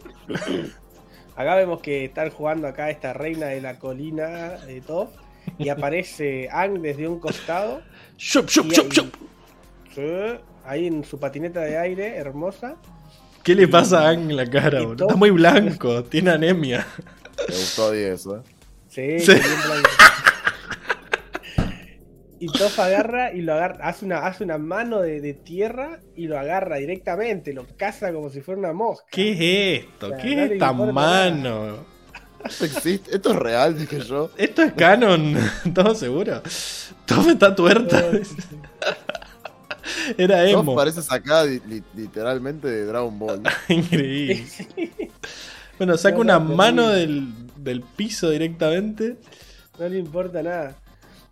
Acá 1.34 1.55
vemos 1.56 1.80
que 1.80 2.05
están 2.06 2.30
jugando 2.30 2.66
acá 2.68 2.90
esta 2.90 3.12
reina 3.12 3.46
de 3.46 3.60
la 3.60 3.78
colina 3.78 4.50
de 4.66 4.80
Top. 4.80 5.10
Y 5.58 5.68
aparece 5.68 6.48
Ang 6.50 6.80
desde 6.80 7.06
un 7.06 7.20
costado. 7.20 7.80
Shup, 8.18 8.48
shup, 8.48 8.66
shup, 8.72 8.86
ahí- 8.90 8.96
shup. 9.94 10.40
Ahí 10.64 10.86
en 10.88 11.05
su 11.05 11.18
patineta 11.20 11.60
de 11.60 11.78
aire, 11.78 12.16
hermosa. 12.16 12.76
¿Qué 13.44 13.55
le 13.55 13.68
pasa 13.68 14.00
a 14.02 14.08
Ang 14.10 14.30
en 14.30 14.36
la 14.36 14.50
cara? 14.50 14.80
boludo? 14.82 15.05
Está 15.06 15.16
muy 15.16 15.30
blanco, 15.30 16.02
tiene 16.05 16.30
anemia. 16.32 16.84
Me 17.48 17.55
gustó 17.55 17.92
10, 17.92 18.26
¿eh? 18.26 18.30
Sí, 18.88 19.20
Sí. 19.20 19.32
bien 19.34 19.44
blanco. 19.66 19.88
Y 22.39 22.48
Toph 22.48 22.78
agarra 22.81 23.32
y 23.32 23.40
lo 23.40 23.55
agarra, 23.55 23.89
hace 23.89 24.05
una, 24.05 24.26
hace 24.26 24.44
una 24.44 24.58
mano 24.58 25.00
de, 25.00 25.20
de 25.23 25.32
tierra 25.34 26.00
y 26.15 26.26
lo 26.26 26.39
agarra 26.39 26.76
directamente, 26.76 27.55
lo 27.55 27.66
caza 27.78 28.12
como 28.12 28.28
si 28.28 28.42
fuera 28.42 28.58
una 28.60 28.73
mosca. 28.74 29.06
¿Qué 29.10 29.32
es 29.32 29.84
esto? 29.84 30.06
O 30.06 30.08
sea, 30.10 30.18
¿Qué 30.18 30.36
no 30.36 30.42
es 30.42 30.50
esta 30.52 30.73
mano? 30.73 31.86
Esto 32.44 32.65
existe, 32.66 33.16
esto 33.16 33.31
es 33.32 33.36
real, 33.36 33.78
dije 33.78 34.00
yo. 34.00 34.31
¿Esto 34.36 34.62
es 34.62 34.73
canon? 34.74 35.34
¿Estamos 35.65 35.98
seguros? 35.98 36.92
Todo 37.06 37.31
está 37.31 37.55
tuerta. 37.55 38.05
Era 40.18 40.48
emo. 40.48 40.74
parece 40.74 41.02
sacada 41.02 41.44
li- 41.44 41.62
li- 41.66 41.82
literalmente 41.94 42.68
de 42.68 42.84
Dragon 42.86 43.18
Ball. 43.18 43.42
Increíble. 43.68 44.44
Bueno, 45.78 45.97
saca 45.97 46.16
No, 46.16 46.18
una 46.18 46.39
no, 46.39 46.39
mano 46.39 46.89
del, 46.89 47.28
del 47.56 47.82
piso 47.82 48.31
directamente. 48.31 49.16
No 49.78 49.89
le 49.89 49.98
importa 49.98 50.42
nada. 50.42 50.76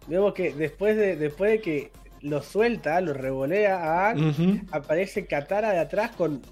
Vemos 0.06 0.34
que 0.34 0.52
después 0.52 0.96
de, 0.96 1.16
después 1.16 1.50
de 1.52 1.60
que 1.60 1.90
lo 2.20 2.42
suelta, 2.42 3.00
lo 3.00 3.12
revolea 3.12 3.76
a 3.76 4.08
Aang, 4.08 4.66
aparece 4.70 5.26
Katara 5.26 5.72
de 5.72 5.78
atrás 5.78 6.12
con. 6.16 6.42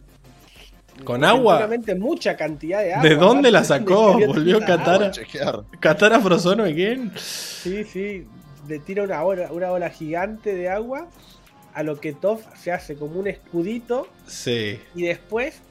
¿Con 1.05 1.25
agua? 1.25 1.57
Seguramente 1.57 1.95
mucha 1.95 2.37
cantidad 2.37 2.83
de 2.83 2.93
agua. 2.93 3.09
¿De 3.09 3.17
dónde 3.17 3.51
la 3.51 3.65
sacó? 3.65 4.19
Volvió 4.27 4.61
Katara. 4.61 5.11
Katara 5.81 6.21
Frozono 6.21 6.65
again. 6.65 7.13
Sí, 7.17 7.85
sí. 7.85 8.27
Le 8.69 8.79
tira 8.79 9.03
una 9.03 9.25
ola, 9.25 9.51
una 9.51 9.73
ola 9.73 9.91
gigante 9.91 10.55
de 10.55 10.69
agua. 10.69 11.09
A 11.75 11.83
lo 11.83 11.99
que 11.99 12.13
Toph 12.13 12.43
se 12.55 12.71
hace 12.71 12.97
como 12.97 13.19
un 13.19 13.27
escudito. 13.27 14.07
Sí. 14.27 14.79
Y 14.95 15.05
después, 15.05 15.63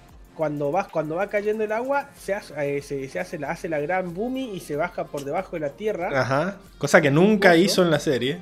cuando 0.41 0.71
va, 0.71 0.87
cuando 0.87 1.17
va 1.17 1.29
cayendo 1.29 1.63
el 1.63 1.71
agua, 1.71 2.09
se 2.17 2.33
hace, 2.33 2.77
eh, 2.77 2.81
se, 2.81 3.07
se 3.09 3.19
hace, 3.19 3.37
la, 3.37 3.51
hace 3.51 3.69
la 3.69 3.79
gran 3.79 4.11
boomy 4.15 4.55
y 4.55 4.59
se 4.59 4.75
baja 4.75 5.03
por 5.05 5.23
debajo 5.23 5.55
de 5.55 5.59
la 5.59 5.69
tierra. 5.69 6.09
Ajá. 6.19 6.57
Cosa 6.79 6.99
que 6.99 7.11
nunca 7.11 7.55
hizo 7.55 7.83
en 7.83 7.91
la 7.91 7.99
serie. 7.99 8.39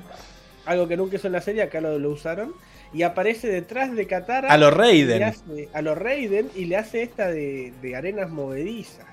Algo 0.64 0.88
que 0.88 0.96
nunca 0.96 1.16
hizo 1.16 1.26
en 1.26 1.34
la 1.34 1.42
serie, 1.42 1.60
acá 1.60 1.82
lo, 1.82 1.98
lo 1.98 2.08
usaron. 2.08 2.54
Y 2.94 3.02
aparece 3.02 3.48
detrás 3.48 3.94
de 3.94 4.06
Katara. 4.06 4.48
A 4.48 4.56
los 4.56 4.72
Raiden. 4.72 5.22
hace- 5.24 5.68
a 5.74 5.82
los 5.82 5.98
Raiden 5.98 6.48
y 6.56 6.64
le 6.64 6.76
hace 6.78 7.02
esta 7.02 7.28
de, 7.30 7.74
de 7.82 7.94
arenas 7.96 8.30
movedizas. 8.30 9.04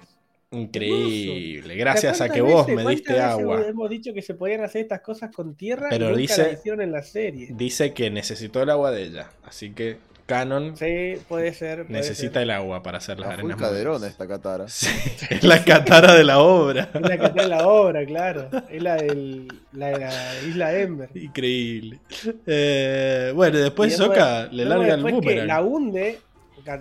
Increíble. 0.49 1.75
Gracias 1.75 2.21
a 2.21 2.27
¿Cuántas 2.29 2.35
que 2.35 2.41
vos 2.41 2.67
veces- 2.67 2.85
me 2.85 2.89
diste 2.91 3.19
agua. 3.19 3.65
Hemos 3.67 3.89
dicho 3.89 4.13
que 4.13 4.21
se 4.21 4.33
podían 4.33 4.63
hacer 4.63 4.83
estas 4.83 5.01
cosas 5.01 5.29
con 5.35 5.55
tierra 5.55 5.87
Pero 5.89 6.05
y 6.05 6.09
nunca 6.09 6.19
dice- 6.21 6.51
hicieron 6.53 6.81
en 6.81 6.91
la 6.93 7.03
serie. 7.03 7.49
Dice 7.51 7.93
que 7.93 8.09
necesitó 8.09 8.61
el 8.63 8.69
agua 8.69 8.91
de 8.91 9.03
ella. 9.03 9.29
Así 9.43 9.71
que 9.71 9.97
canon 10.27 10.77
Sí, 10.77 11.15
puede 11.27 11.53
ser. 11.53 11.85
puede 11.87 11.99
necesita 11.99 12.33
ser. 12.33 12.43
el 12.43 12.51
agua 12.51 12.83
para 12.83 12.99
hacer 12.99 13.17
las 13.19 13.29
arenas. 13.31 13.57
caderón 13.57 13.93
movedizas. 13.93 14.11
esta 14.11 14.27
Katara. 14.27 14.65
Sí, 14.67 14.87
es 15.31 15.43
la 15.43 15.63
catara 15.63 16.13
de 16.13 16.23
la 16.23 16.37
obra. 16.39 16.89
Es 16.93 17.01
la 17.01 17.15
está 17.15 17.43
en 17.43 17.49
la 17.49 17.67
obra, 17.67 18.05
claro. 18.05 18.49
Es 18.69 18.83
la, 18.83 18.95
del, 18.97 19.47
la 19.71 19.87
de 19.87 19.99
la 19.99 20.11
isla 20.47 20.73
Ember. 20.79 21.09
Increíble. 21.15 21.99
Eh, 22.45 23.31
bueno, 23.35 23.57
y 23.57 23.61
después 23.61 23.89
después- 23.97 24.07
Sokka 24.07 24.47
le 24.51 24.65
larga 24.65 24.85
el 24.93 25.03
después 25.03 25.13
que 25.15 25.19
boomerang. 25.19 25.47
la 25.47 25.61
hunde, 25.61 26.19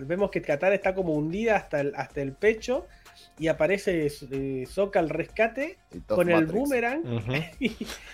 vemos 0.01 0.31
que 0.31 0.43
Katara 0.43 0.75
está 0.75 0.95
como 0.95 1.13
hundida 1.15 1.57
hasta 1.57 1.81
el, 1.81 1.93
hasta 1.95 2.21
el 2.21 2.33
pecho 2.33 2.87
y 3.39 3.49
aparece 3.49 4.07
eh, 4.31 4.67
al 4.95 5.09
rescate 5.11 5.77
con 6.15 6.29
el 6.31 6.47
boomerang 6.59 7.03
y, 7.61 7.67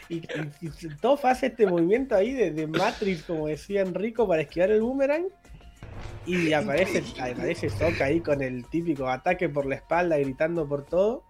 y, 0.09 0.17
y- 0.17 0.23
y 0.61 0.89
Toph 1.01 1.25
hace 1.25 1.47
este 1.47 1.67
movimiento 1.67 2.15
ahí 2.17 2.33
de, 2.33 2.51
de 2.51 2.67
Matrix, 2.67 3.23
como 3.25 3.47
decía 3.47 3.83
Enrico, 3.83 4.27
para 4.27 4.43
esquivar 4.43 4.71
el 4.71 4.83
boomerang. 4.83 5.27
Y 6.27 6.53
aparece, 6.53 7.03
aparece 7.21 7.69
Sokka 7.69 8.05
ahí 8.05 8.21
con 8.21 8.43
el 8.43 8.67
típico 8.69 9.09
ataque 9.09 9.49
por 9.49 9.67
la 9.67 9.75
espalda, 9.77 10.19
gritando 10.19 10.69
por 10.69 10.85
todo. 10.87 11.25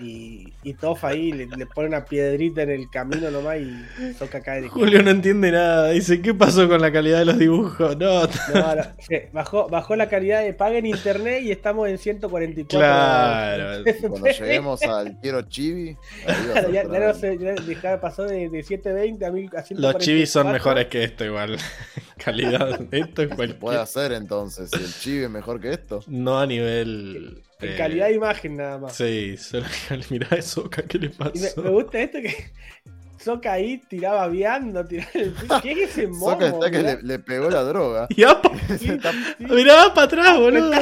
Y, 0.00 0.52
y 0.62 0.72
Toph 0.74 1.04
ahí 1.04 1.32
le, 1.32 1.46
le 1.46 1.66
pone 1.66 1.88
una 1.88 2.04
piedrita 2.04 2.62
en 2.62 2.70
el 2.70 2.88
camino 2.90 3.30
nomás 3.30 3.58
y 3.58 4.14
Sokka 4.18 4.40
cae 4.40 4.62
de 4.62 4.68
Julio 4.68 5.02
no 5.02 5.10
entiende 5.10 5.52
nada. 5.52 5.90
Dice, 5.90 6.22
¿qué 6.22 6.32
pasó 6.32 6.66
con 6.66 6.80
la 6.80 6.90
calidad 6.90 7.18
de 7.18 7.24
los 7.26 7.38
dibujos? 7.38 7.96
No, 7.98 8.22
No, 8.22 8.28
bajó, 9.32 9.68
bajó 9.68 9.94
la 9.94 10.08
calidad 10.08 10.42
de 10.42 10.54
paga 10.54 10.78
en 10.78 10.86
internet 10.86 11.42
y 11.42 11.50
estamos 11.50 11.88
en 11.88 11.98
144. 11.98 12.78
Claro. 12.78 13.80
Y 13.80 14.08
Cuando 14.08 14.26
lleguemos 14.28 14.82
al 14.82 15.20
quiero 15.20 15.42
chibi, 15.42 15.96
Claro, 16.24 16.70
ya, 16.70 16.84
ya 16.84 16.98
no 16.98 17.14
sé, 17.14 17.38
ya 17.82 18.00
pasó 18.00 18.24
de, 18.24 18.48
de 18.48 18.62
720 18.62 19.26
a, 19.26 19.30
1000 19.30 19.50
a 19.52 19.56
los 19.58 19.98
144. 19.98 19.98
chivis 20.00 20.30
son 20.30 20.50
mejores 20.52 20.86
que 20.86 21.04
esto 21.04 21.24
igual. 21.24 21.58
calidad 22.16 22.78
de 22.78 22.98
esto 23.00 23.22
es 23.22 23.28
¿Qué 23.28 23.34
cualquier... 23.36 23.58
puede 23.58 23.78
hacer 23.78 24.12
entonces? 24.12 24.70
Si 24.70 24.82
el 24.82 24.92
chibi 24.94 25.24
es 25.24 25.30
mejor 25.30 25.60
que 25.60 25.70
esto. 25.72 26.00
No 26.06 26.38
a 26.38 26.46
nivel... 26.46 27.42
En 27.62 27.72
eh, 27.72 27.76
calidad 27.76 28.06
de 28.08 28.14
imagen 28.14 28.56
nada 28.56 28.78
más. 28.78 28.94
Sí, 28.96 29.36
solo 29.36 29.66
mirá 30.10 30.28
a 30.36 30.42
Sokka, 30.42 30.82
¿qué 30.82 30.98
le 30.98 31.08
me, 31.08 31.14
pasó? 31.14 31.62
me 31.62 31.70
gusta 31.70 31.98
esto 32.00 32.18
que 32.20 32.52
Soca 33.22 33.52
ahí 33.52 33.78
tiraba 33.88 34.26
viando, 34.26 34.84
tiraba 34.84 35.10
el 35.14 35.32
¿Qué 35.62 35.72
es 35.84 35.90
ese 35.90 36.06
momo? 36.08 36.32
Soka 36.32 36.46
está 36.48 36.70
que 36.70 36.78
mirá? 36.78 36.94
le, 36.96 37.02
le 37.02 37.18
pegó 37.20 37.48
la 37.50 37.62
droga. 37.62 38.06
Y 38.10 38.24
apa, 38.24 38.50
para 39.94 40.02
atrás, 40.02 40.38
boludo. 40.38 40.72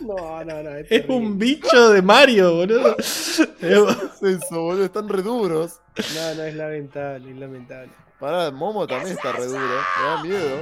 No, 0.00 0.44
no, 0.44 0.62
no. 0.62 0.70
Es 0.76 1.04
un 1.08 1.38
bicho 1.38 1.90
de 1.90 2.02
Mario, 2.02 2.54
boludo. 2.54 2.96
Es- 2.98 3.48
¿Qué 3.60 3.72
es 3.74 4.22
eso, 4.42 4.60
boludo? 4.62 4.84
Están 4.84 5.08
re 5.08 5.22
duros. 5.22 5.80
No, 6.14 6.34
no, 6.34 6.42
es 6.44 6.54
lamentable, 6.54 7.30
es 7.30 7.36
lamentable. 7.36 7.90
Pará, 8.18 8.50
Momo 8.50 8.84
también 8.86 9.16
está 9.16 9.30
re 9.32 9.46
duro. 9.46 9.60
Me 9.60 10.04
da 10.04 10.22
miedo. 10.24 10.56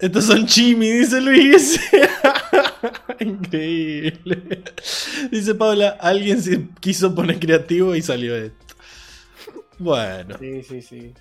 Estos 0.00 0.24
son 0.24 0.46
chimi, 0.46 0.88
dice 0.90 1.20
Luis. 1.20 1.80
Increíble. 3.20 4.62
Dice 5.30 5.54
Paula, 5.54 5.96
alguien 6.00 6.40
se 6.42 6.66
quiso 6.80 7.14
poner 7.14 7.38
creativo 7.38 7.94
y 7.94 8.02
salió 8.02 8.36
esto. 8.36 8.56
Bueno, 9.78 10.36
Sí, 10.38 10.62
sí, 10.62 10.82
sí. 10.82 11.14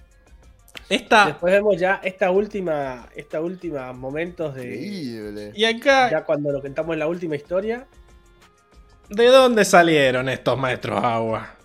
esta. 0.90 1.28
Después 1.28 1.54
vemos 1.54 1.78
ya 1.80 2.02
esta 2.04 2.32
última, 2.32 3.08
esta 3.16 3.42
última 3.42 3.94
momentos 3.94 4.56
de. 4.56 4.64
Increíble. 4.64 5.52
Y 5.56 5.66
acá, 5.66 6.10
Ya 6.12 6.24
cuando 6.24 6.52
lo 6.52 6.62
contamos 6.62 6.94
en 6.94 7.00
la 7.00 7.08
última 7.08 7.36
historia. 7.36 7.88
¿de 9.10 9.28
dónde 9.28 9.64
salieron 9.64 10.28
estos 10.28 10.58
maestros 10.58 11.02
agua? 11.02 11.56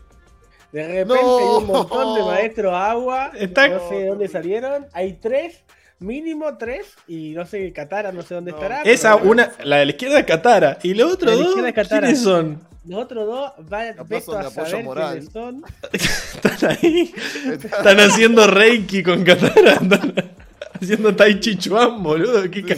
De 0.71 0.87
repente 0.87 1.15
No. 1.23 1.39
hay 1.39 1.45
un 1.63 1.67
montón 1.67 2.15
de 2.15 2.23
maestros 2.23 2.73
agua. 2.73 3.33
Está- 3.35 3.69
No 3.69 3.89
sé 3.89 3.95
de 3.97 4.07
dónde 4.07 4.29
salieron. 4.29 4.87
Hay 4.93 5.15
tres, 5.15 5.65
mínimo 6.03 6.57
tres. 6.59 6.87
Y 7.09 7.31
no 7.33 7.45
sé, 7.47 7.73
Katara, 7.73 8.13
no 8.13 8.23
sé 8.23 8.35
dónde 8.35 8.51
No. 8.53 8.57
estará. 8.59 8.83
Esa, 8.83 9.17
pero 9.17 9.31
una, 9.31 9.51
la 9.65 9.77
de 9.79 9.87
la 9.87 9.91
izquierda 9.93 10.19
es 10.21 10.27
Katara. 10.27 10.79
Y 10.83 10.95
los 10.95 11.13
otros 11.15 11.37
La 11.37 11.43
dos. 11.45 11.55
¿quiénes 11.89 12.21
son? 12.23 12.61
Los 12.85 13.05
otros 13.05 13.27
dos, 13.27 13.53
de 13.69 14.45
a 14.45 14.49
apoyo 14.49 14.67
saber 14.71 14.85
moral. 14.85 15.13
quiénes 15.19 15.33
son. 15.33 15.65
Están 15.93 16.71
ahí. 16.71 17.15
Están 17.53 18.01
haciendo 18.01 18.47
Reiki 18.47 19.03
con 19.03 19.23
Katara. 19.25 19.75
Están 19.75 20.15
haciendo 20.81 21.15
Tai 21.15 21.39
Chi 21.41 21.57
Chuan, 21.59 22.03
boludo. 22.03 22.51
¿Qué 22.51 22.65
ca- 22.65 22.77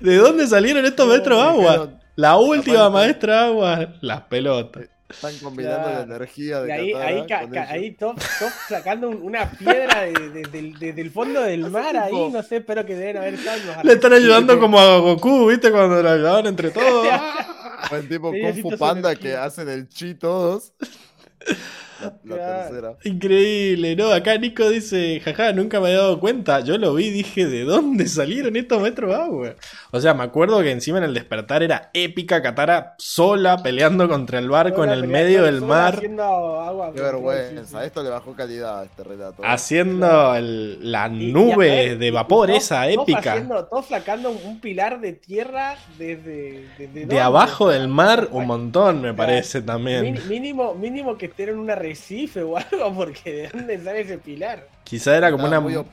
¿De 0.00 0.16
dónde 0.16 0.46
salieron 0.46 0.84
estos 0.86 1.06
No, 1.06 1.12
maestros 1.12 1.42
agua? 1.42 1.90
La 2.16 2.36
última 2.36 2.88
maestra 2.90 3.44
agua. 3.46 3.94
Las 4.00 4.22
pelotas. 4.22 4.84
Están 5.08 5.38
combinando 5.38 5.84
Claro. 5.88 5.98
la 6.06 6.16
energía 6.16 6.60
Y 6.60 6.66
de 6.66 6.72
ahí, 6.72 6.92
Katara 6.92 7.08
ahí, 7.08 7.18
con 7.42 7.50
ca- 7.50 7.70
ahí 7.70 7.90
Top, 7.92 8.16
Top 8.38 8.50
sacando 8.68 9.08
un- 9.08 9.22
una 9.22 9.50
piedra 9.50 10.02
de- 10.02 10.28
de- 10.30 10.42
del- 10.42 10.78
de- 10.78 10.92
del 10.92 11.10
fondo 11.10 11.40
del 11.42 11.70
mar 11.70 11.96
ahí, 11.96 12.28
no 12.30 12.42
sé, 12.42 12.56
espero 12.58 12.84
que 12.84 12.94
deben 12.94 13.16
haber 13.16 13.34
unos 13.34 13.84
Le 13.84 13.92
están 13.94 14.12
ayudando 14.12 14.58
como 14.60 14.78
a 14.78 14.98
Goku, 14.98 15.46
¿viste? 15.46 15.70
Cuando 15.70 16.02
lo 16.02 16.10
ayudaban 16.10 16.46
entre 16.46 16.70
todos. 16.70 17.06
O 17.90 17.94
el 17.96 18.08
tipo 18.08 18.32
Sí, 18.32 18.40
Kung 18.42 18.60
Fu 18.62 18.76
Panda 18.76 19.14
que 19.14 19.34
hacen 19.36 19.68
el 19.68 19.88
chi 19.88 20.14
todos. 20.14 20.72
La, 22.24 22.64
tercera. 22.64 22.94
Increíble, 23.04 23.96
¿no? 23.96 24.10
Acá 24.12 24.36
Nico 24.38 24.68
dice, 24.68 25.20
jaja, 25.24 25.52
nunca 25.52 25.80
me 25.80 25.88
había 25.88 25.98
dado 25.98 26.20
cuenta. 26.20 26.60
Yo 26.60 26.78
lo 26.78 26.94
vi 26.94 27.06
y 27.06 27.10
dije, 27.10 27.46
¿de 27.46 27.64
dónde 27.64 28.06
salieron 28.08 28.56
estos 28.56 28.80
maestros 28.80 29.14
agua? 29.14 29.54
O 29.90 30.00
sea, 30.00 30.14
me 30.14 30.22
acuerdo 30.22 30.60
que 30.62 30.70
encima 30.70 30.98
en 30.98 31.04
el 31.04 31.14
despertar 31.14 31.62
era 31.62 31.90
épica 31.94 32.42
Katara 32.42 32.94
sola 32.98 33.58
peleando 33.62 34.08
contra 34.08 34.38
el 34.38 34.48
barco 34.48 34.84
en 34.84 34.90
el 34.90 35.06
medio 35.06 35.42
del 35.44 35.60
mar. 35.62 35.94
haciendo 35.96 36.22
agua, 36.22 36.92
Qué 36.94 37.00
vergüenza. 37.00 37.84
Esto 37.84 38.02
le 38.02 38.10
bajó 38.10 38.34
calidad 38.34 38.80
a 38.80 38.84
este 38.84 39.04
relato. 39.04 39.42
Haciendo 39.44 40.34
el- 40.34 40.90
la 40.92 41.08
nube 41.08 41.96
de 41.96 42.10
vapor 42.10 42.50
esa 42.50 42.88
épica. 42.88 43.18
haciendo- 43.32 43.64
Top 43.66 43.84
flacando 43.84 44.30
un 44.30 44.60
pilar 44.60 45.00
de 45.00 45.12
tierra 45.14 45.76
desde, 45.98 46.66
desde 46.78 47.06
De 47.06 47.20
abajo 47.20 47.68
del 47.70 47.88
mar, 47.88 48.28
un 48.30 48.46
montón 48.46 49.02
me 49.02 49.14
parece 49.14 49.62
también. 49.62 50.18
Mínimo, 50.28 50.74
mínimo 50.74 51.16
que 51.18 51.26
esté 51.26 51.44
en 51.44 51.58
un 51.58 51.70
arrecife 51.88 52.42
o 52.42 52.56
algo, 52.58 52.94
porque 52.94 53.32
¿de 53.32 53.48
dónde 53.48 53.82
sale 53.82 54.00
ese 54.00 54.18
pilar? 54.18 54.66
Quizá 54.84 55.16
era 55.16 55.30
como 55.30 55.46
Estaba 55.46 55.66
una, 55.66 55.84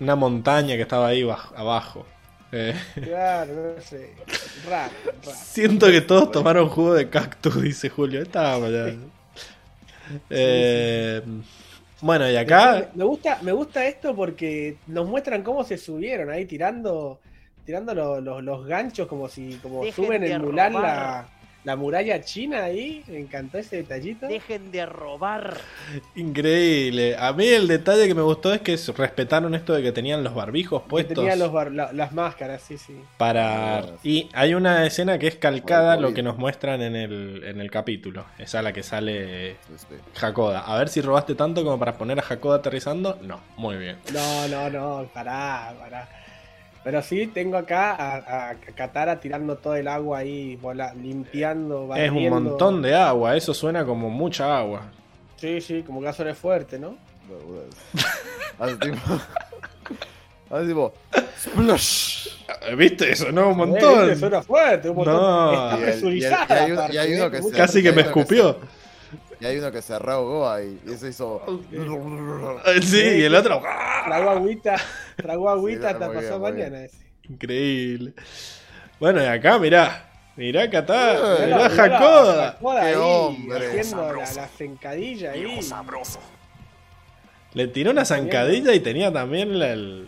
una 0.00 0.16
montaña 0.16 0.76
que 0.76 0.82
estaba 0.82 1.08
ahí 1.08 1.22
baj- 1.22 1.52
abajo. 1.56 2.06
Eh, 2.54 2.74
Claro, 3.02 3.74
no 3.76 3.82
sé. 3.82 4.12
Raro, 4.68 4.92
raro. 5.24 5.38
siento 5.42 5.86
que 5.86 6.02
todos 6.02 6.30
tomaron 6.30 6.68
jugo 6.68 6.92
de 6.94 7.08
cactus, 7.08 7.62
dice 7.62 7.88
Julio. 7.88 8.24
Ya. 8.24 8.58
Eh, 10.28 11.22
bueno, 12.00 12.28
y 12.30 12.36
acá. 12.36 12.90
Me 12.94 13.04
gusta, 13.04 13.38
me 13.42 13.52
gusta 13.52 13.86
esto 13.86 14.14
porque 14.14 14.76
nos 14.86 15.06
muestran 15.08 15.42
cómo 15.42 15.64
se 15.64 15.78
subieron 15.78 16.30
ahí 16.30 16.44
tirando 16.44 17.20
tirando 17.64 17.94
lo- 17.94 18.20
lo- 18.20 18.42
los 18.42 18.66
ganchos 18.66 19.06
como 19.06 19.28
si 19.28 19.54
como 19.62 19.84
Dejen 19.84 20.04
suben 20.04 20.42
Mulan 20.42 20.72
robar. 20.72 20.84
la, 20.84 21.28
la 21.64 21.76
muralla 21.76 22.20
china 22.22 22.64
ahí. 22.64 23.04
Me 23.06 23.18
encantó 23.20 23.58
ese 23.58 23.76
detallito. 23.76 24.26
Dejen 24.26 24.70
de 24.72 24.84
robar. 24.86 25.56
Increíble. 26.14 27.16
A 27.18 27.32
mí 27.32 27.46
el 27.46 27.68
detalle 27.68 28.06
que 28.06 28.14
me 28.14 28.22
gustó 28.22 28.52
es 28.52 28.60
que 28.60 28.76
respetaron 28.96 29.54
esto 29.54 29.72
de 29.72 29.82
que 29.82 29.92
tenían 29.92 30.22
los 30.24 30.34
barbijos 30.34 30.82
puestos. 30.88 31.14
tenía 31.16 31.36
los 31.36 31.52
bar- 31.52 31.72
la- 31.72 31.92
las 31.92 32.12
máscaras, 32.12 32.62
sí, 32.62 32.78
sí. 32.78 32.94
Para. 33.16 33.84
Y 34.02 34.28
hay 34.32 34.54
una 34.54 34.86
escena 34.86 35.18
que 35.18 35.26
es 35.28 35.36
calcada 35.36 35.96
lo 35.96 36.12
que 36.14 36.22
nos 36.22 36.36
muestran 36.38 36.82
en 36.82 36.96
el, 36.96 37.42
en 37.44 37.60
el 37.60 37.70
capítulo. 37.70 38.24
Esa 38.38 38.62
la 38.62 38.72
que 38.72 38.82
sale 38.82 39.56
sí. 39.76 39.94
Hakoda. 40.20 40.60
A 40.60 40.78
ver 40.78 40.88
si 40.88 41.00
robaste 41.00 41.34
tanto 41.34 41.64
como 41.64 41.78
para 41.78 41.96
poner 41.96 42.18
a 42.18 42.24
Hakoda 42.28 42.56
aterrizando. 42.56 43.18
No, 43.22 43.40
muy 43.56 43.76
bien. 43.76 43.98
No, 44.12 44.48
no, 44.48 44.70
no, 44.70 45.08
pará, 45.12 45.74
pará. 45.78 46.08
Pero 46.84 47.00
sí, 47.02 47.28
tengo 47.28 47.56
acá 47.56 47.92
a, 47.94 48.50
a 48.50 48.54
Katara 48.74 49.20
tirando 49.20 49.56
todo 49.56 49.76
el 49.76 49.86
agua 49.86 50.18
ahí, 50.18 50.56
vola- 50.56 50.92
limpiando, 50.94 51.76
Es 51.76 51.82
un 51.82 51.88
barriendo. 52.16 52.40
montón 52.40 52.82
de 52.82 52.94
agua, 52.94 53.36
eso 53.36 53.54
suena 53.54 53.84
como 53.84 54.10
mucha 54.10 54.58
agua. 54.58 54.82
Sí, 55.36 55.60
sí, 55.60 55.82
como 55.84 56.00
que 56.00 56.12
suena 56.12 56.34
fuerte, 56.34 56.78
¿no? 56.78 56.96
Hace 58.58 58.76
tipo. 58.76 58.98
Hace 60.50 60.66
tipo. 60.66 60.92
Splash. 61.40 62.28
¿Viste? 62.76 63.10
Eso 63.12 63.32
no 63.32 63.46
un 63.48 63.52
Eh, 63.52 63.56
montón. 63.56 64.16
suena 64.16 64.42
fuerte, 64.42 64.90
un 64.90 64.96
montón. 64.96 65.14
No. 65.16 65.52
Está 65.52 65.70
Y 65.70 65.72
el- 65.74 65.78
y 65.78 65.82
el- 65.82 65.90
presurizada. 65.92 66.92
y 66.92 66.96
hay 66.98 67.12
y 67.12 67.14
uno 67.14 67.26
¿eh? 67.26 67.30
que 67.30 67.42
se- 67.42 67.50
Casi 67.52 67.82
que 67.82 67.92
me 67.92 68.02
escupió. 68.02 68.58
Y 69.42 69.44
hay 69.44 69.58
uno 69.58 69.72
que 69.72 69.82
se 69.82 69.98
reahogó 69.98 70.48
ahí. 70.48 70.78
Y 70.86 70.92
eso 70.92 71.08
hizo. 71.08 71.42
Sí, 72.80 73.00
y 73.00 73.22
el 73.24 73.34
otro. 73.34 73.60
Tragó 74.04 74.30
agüita, 74.30 74.76
tragó 75.16 75.48
agüita 75.50 75.88
Sí, 75.88 75.94
hasta 75.94 76.08
bien, 76.08 76.22
pasó 76.22 76.38
mañana. 76.38 76.84
ese. 76.84 76.96
Increíble. 77.28 78.12
Bueno, 79.00 79.20
y 79.20 79.26
acá, 79.26 79.58
mirá. 79.58 80.08
Mirá. 80.36 80.62
Eh, 80.64 80.68
Mirá 80.68 80.84
Mirá, 80.86 81.68
mirá 81.68 81.86
la- 81.88 81.96
Hakoda. 81.96 82.36
la 82.36 82.52
joda 82.60 82.80
Qué 82.82 82.86
ahí, 82.86 82.94
hombre. 82.96 83.66
Haciendo 83.80 84.12
la, 84.12 84.18
la 84.32 84.48
zancadilla 84.48 85.32
ahí. 85.32 85.62
Sabroso. 85.62 86.20
Le 87.54 87.66
tiró 87.66 87.90
una 87.90 88.04
zancadilla 88.04 88.72
y 88.74 88.80
tenía 88.80 89.12
también 89.12 89.58
la- 89.58 89.72
el, 89.72 90.06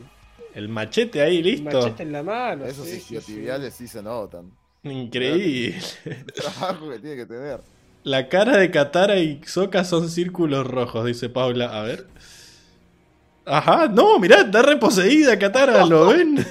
el 0.54 0.68
machete 0.68 1.22
ahí 1.22 1.42
listo. 1.42 1.64
Machete 1.64 2.04
en 2.04 2.12
la 2.12 2.22
mano. 2.22 2.66
Esos 2.66 2.86
sí, 2.86 3.00
sí 3.00 3.88
se 3.88 4.00
notan. 4.00 4.52
Increíble. 4.84 5.76
El 6.04 6.24
trabajo 6.26 6.88
que 6.90 6.98
tiene 7.00 7.16
que 7.16 7.26
tener. 7.26 7.60
La 8.04 8.28
cara 8.28 8.58
de 8.58 8.70
Katara 8.70 9.16
y 9.16 9.40
Sokka 9.46 9.82
son 9.84 10.08
círculos 10.10 10.66
rojos, 10.66 11.04
dice 11.06 11.28
Paula. 11.30 11.78
A 11.78 11.82
ver. 11.82 12.06
Ajá, 13.46 13.88
no, 13.88 14.18
mirá, 14.18 14.40
está 14.40 14.62
reposeída 14.62 15.38
Katara, 15.38 15.84
¿lo 15.84 16.06
ven? 16.14 16.46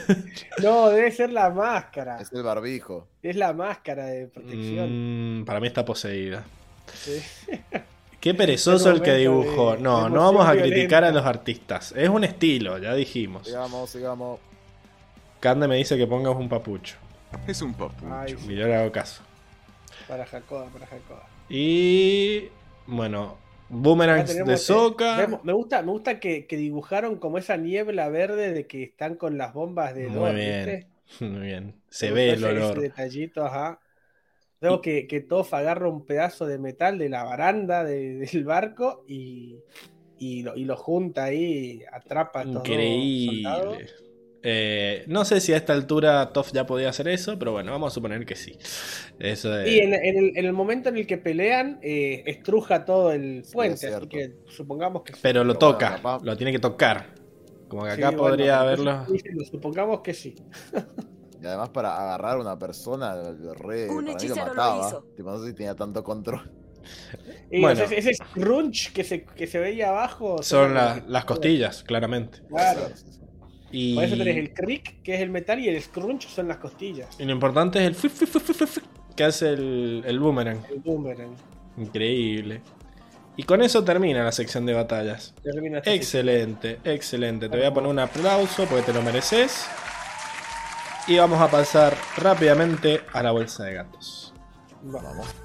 No, 0.62 0.90
debe 0.90 1.12
ser 1.12 1.32
la 1.32 1.50
máscara. 1.50 2.20
Es 2.22 2.32
el 2.34 2.44
barbijo. 2.44 3.08
Es 3.22 3.36
la 3.36 3.54
máscara 3.54 4.06
de 4.06 4.28
protección. 4.28 5.42
Mm, 5.42 5.46
para 5.46 5.60
mí 5.60 5.68
está 5.68 5.84
poseída. 5.86 6.44
Sí. 6.94 7.22
Qué 8.20 8.34
perezoso 8.34 8.90
el 8.92 9.02
que 9.02 9.14
dibujó. 9.16 9.76
de 9.76 9.82
No, 9.82 10.08
no 10.10 10.22
vamos 10.22 10.48
a 10.48 10.54
violenta. 10.54 10.76
criticar 10.76 11.04
a 11.04 11.12
los 11.12 11.26
artistas. 11.26 11.94
Es 11.96 12.10
un 12.10 12.24
estilo, 12.24 12.78
ya 12.78 12.94
dijimos. 12.94 13.46
Sigamos, 13.48 13.90
sigamos. 13.90 14.40
Cande 15.40 15.68
me 15.68 15.76
dice 15.76 15.98
que 15.98 16.08
pongas 16.08 16.36
un 16.36 16.48
papucho. 16.48 16.96
Es 17.48 17.62
un 17.62 17.74
papucho. 17.74 18.14
Ay, 18.14 18.36
sí, 18.40 18.54
Y 18.54 18.56
yo 18.56 18.66
le 18.68 18.76
hago 18.76 18.92
caso. 18.92 19.22
para 20.08 20.26
Jacoba, 20.26 20.68
para 20.68 20.86
Jacoba. 20.88 21.24
Y. 21.50 22.50
Bueno, 22.88 23.38
boomerangs 23.70 24.30
tenemos, 24.30 24.48
de 24.50 24.54
eh, 24.56 24.58
Soca. 24.58 25.40
me 25.44 25.54
gusta, 25.54 25.82
me 25.82 25.92
gusta 25.92 26.20
que, 26.20 26.46
que 26.48 26.58
dibujaron 26.58 27.18
como 27.18 27.38
esa 27.38 27.56
niebla 27.58 28.10
verde 28.10 28.52
de 28.54 28.68
que 28.68 28.84
están 28.84 29.16
con 29.16 29.38
las 29.38 29.54
bombas 29.54 29.96
de 29.96 30.08
Muy 30.08 30.34
bien. 30.36 30.66
¿viste? 30.66 30.88
Muy 31.26 31.42
bien. 31.48 31.76
Se 31.90 32.08
Me 32.08 32.14
ve 32.14 32.30
el 32.32 32.36
gusta 32.36 32.52
ese- 32.52 32.62
olor. 32.66 32.80
detallito, 32.82 33.46
ajá. 33.46 33.80
Veo 34.62 34.82
que, 34.82 35.08
que 35.08 35.20
Toph 35.20 35.54
agarra 35.54 35.90
un 35.90 36.06
pedazo 36.06 36.46
de 36.46 36.58
metal 36.58 36.98
de 36.98 37.10
la 37.10 37.24
baranda 37.26 37.84
de- 37.84 38.16
del 38.32 38.44
barco 38.46 39.04
y, 39.08 39.58
y, 40.18 40.44
lo, 40.44 40.56
y 40.56 40.64
lo 40.66 40.78
junta 40.78 41.26
ahí, 41.26 41.82
atrapa 41.92 42.42
a 42.42 42.44
soldados. 42.46 43.78
Eh, 44.46 45.06
no 45.08 45.24
sé 45.24 45.40
si 45.40 45.54
a 45.54 45.58
esta 45.58 45.72
altura 45.74 46.32
Toff 46.34 46.52
ya 46.54 46.66
podía 46.66 46.90
hacer 46.90 47.08
eso, 47.08 47.40
pero 47.40 47.54
bueno, 47.54 47.72
vamos 47.72 47.94
a 47.94 47.96
suponer 47.96 48.26
que 48.26 48.36
sí. 48.36 48.58
Eso 49.20 49.50
de- 49.50 49.72
Y 49.72 49.80
en, 49.80 49.94
en 49.94 50.18
el, 50.18 50.38
en 50.38 50.46
el 50.46 50.54
momento 50.54 50.90
en 50.90 50.98
el 50.98 51.08
que 51.08 51.18
pelean, 51.18 51.80
eh, 51.82 52.24
estruja 52.26 52.84
todo 52.86 53.12
el 53.14 53.44
puente, 53.54 53.88
así 53.88 54.08
que 54.08 54.34
supongamos 54.48 55.04
que 55.04 55.14
sí. 55.14 55.20
Pero 55.22 55.44
lo 55.46 55.58
Pero 55.58 55.74
bueno, 55.78 56.00
toca, 56.02 56.20
lo 56.24 56.36
tiene 56.36 56.52
que 56.52 56.60
tocar. 56.60 57.14
Como 57.70 57.84
que 57.86 57.92
acá 57.92 58.12
bueno, 58.12 58.18
podría 58.18 58.72
entonces, 58.72 59.18
haberlo. 59.18 59.46
Supongamos 59.46 60.02
que 60.02 60.14
sí. 60.14 60.36
Y 61.42 61.46
además 61.46 61.70
para 61.72 61.98
agarrar 61.98 62.38
a 62.38 62.40
una 62.40 62.58
persona, 62.58 63.16
re, 63.56 63.90
Un 63.90 64.06
para 64.06 64.06
mí 64.06 64.06
lo 64.06 64.12
hechicero 64.14 64.54
lo. 64.54 65.04
Tipo, 65.18 65.30
no 65.32 65.40
sé 65.40 65.48
si 65.50 65.54
tenía 65.54 65.76
tanto 65.76 66.02
control. 66.02 66.50
Y 67.52 67.60
Bueno. 67.60 67.84
ese, 67.84 67.98
ese 67.98 68.14
scrunch 68.14 68.94
que 68.94 69.04
se, 69.04 69.26
que 69.26 69.46
se 69.46 69.60
veía 69.60 69.90
abajo 69.90 70.42
Son 70.42 70.74
la- 70.74 70.96
la- 70.96 71.04
las 71.06 71.26
costillas, 71.26 71.84
claramente. 71.84 72.40
Claro. 72.48 72.82
Y, 73.76 73.96
Por 73.96 74.04
eso 74.04 74.16
tenés 74.16 74.38
el 74.38 74.54
crick, 74.54 75.02
que 75.02 75.16
es 75.16 75.22
el 75.22 75.32
metal, 75.32 75.60
y 75.60 75.68
el 75.68 75.82
scrunch 75.82 76.28
son 76.28 76.48
las 76.48 76.58
costillas. 76.58 77.20
y 77.20 77.26
lo 77.26 77.32
importante 77.32 77.80
es 77.80 77.86
el 77.86 77.96
flick, 77.96 78.14
que 79.16 79.24
hace 79.24 79.50
el, 79.50 80.04
el 80.06 80.20
boomerang. 80.20 80.64
El 80.72 80.80
boomerang. 80.80 81.36
Increíble. 81.78 82.62
Y 83.36 83.44
con 83.44 83.64
eso 83.64 83.84
termina 83.84 84.24
la 84.24 84.32
sección 84.32 84.68
de 84.68 84.74
batallas. 84.74 85.34
Termina 85.42 85.80
Excelente, 85.86 86.80
excelente. 86.84 87.50
Te 87.50 87.58
voy 87.58 87.66
a 87.66 87.74
poner 87.74 87.90
un 87.90 87.98
aplauso 87.98 88.66
porque 88.66 88.84
te 88.84 88.94
lo 88.94 89.02
mereces. 89.02 89.66
Y 91.08 91.18
vamos 91.18 91.42
a 91.42 91.50
pasar 91.50 91.98
rápidamente 92.18 93.02
a 93.12 93.24
la 93.24 93.32
bolsa 93.32 93.66
de 93.66 93.74
gatos. 93.74 94.34
Vamos. 94.84 95.43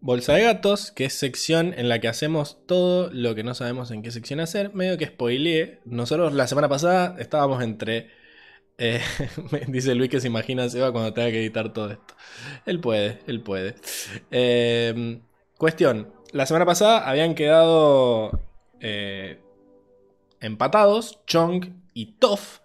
Bolsa 0.00 0.34
de 0.34 0.44
gatos, 0.44 0.92
que 0.92 1.06
es 1.06 1.14
sección 1.14 1.74
en 1.76 1.88
la 1.88 2.00
que 2.00 2.06
hacemos 2.06 2.58
todo 2.66 3.10
lo 3.12 3.34
que 3.34 3.42
no 3.42 3.54
sabemos 3.54 3.90
en 3.90 4.02
qué 4.02 4.12
sección 4.12 4.38
hacer. 4.38 4.72
Medio 4.72 4.96
que 4.96 5.06
spoileé. 5.06 5.80
Nosotros 5.84 6.32
la 6.34 6.46
semana 6.46 6.68
pasada 6.68 7.16
estábamos 7.18 7.62
entre. 7.64 8.10
eh, 8.78 9.00
dice 9.68 9.94
Luis 9.96 10.10
que 10.10 10.20
se 10.20 10.28
imagina 10.28 10.64
a 10.64 10.68
Seba 10.68 10.92
cuando 10.92 11.12
tenga 11.12 11.30
que 11.30 11.40
editar 11.40 11.72
todo 11.72 11.90
esto. 11.90 12.14
Él 12.64 12.80
puede, 12.80 13.18
él 13.26 13.42
puede. 13.42 13.74
Eh, 14.30 15.20
cuestión: 15.56 16.12
la 16.32 16.46
semana 16.46 16.64
pasada 16.64 17.08
habían 17.08 17.34
quedado 17.34 18.40
eh, 18.80 19.40
empatados 20.40 21.24
Chong 21.26 21.72
y 21.92 22.18
Toff. 22.18 22.60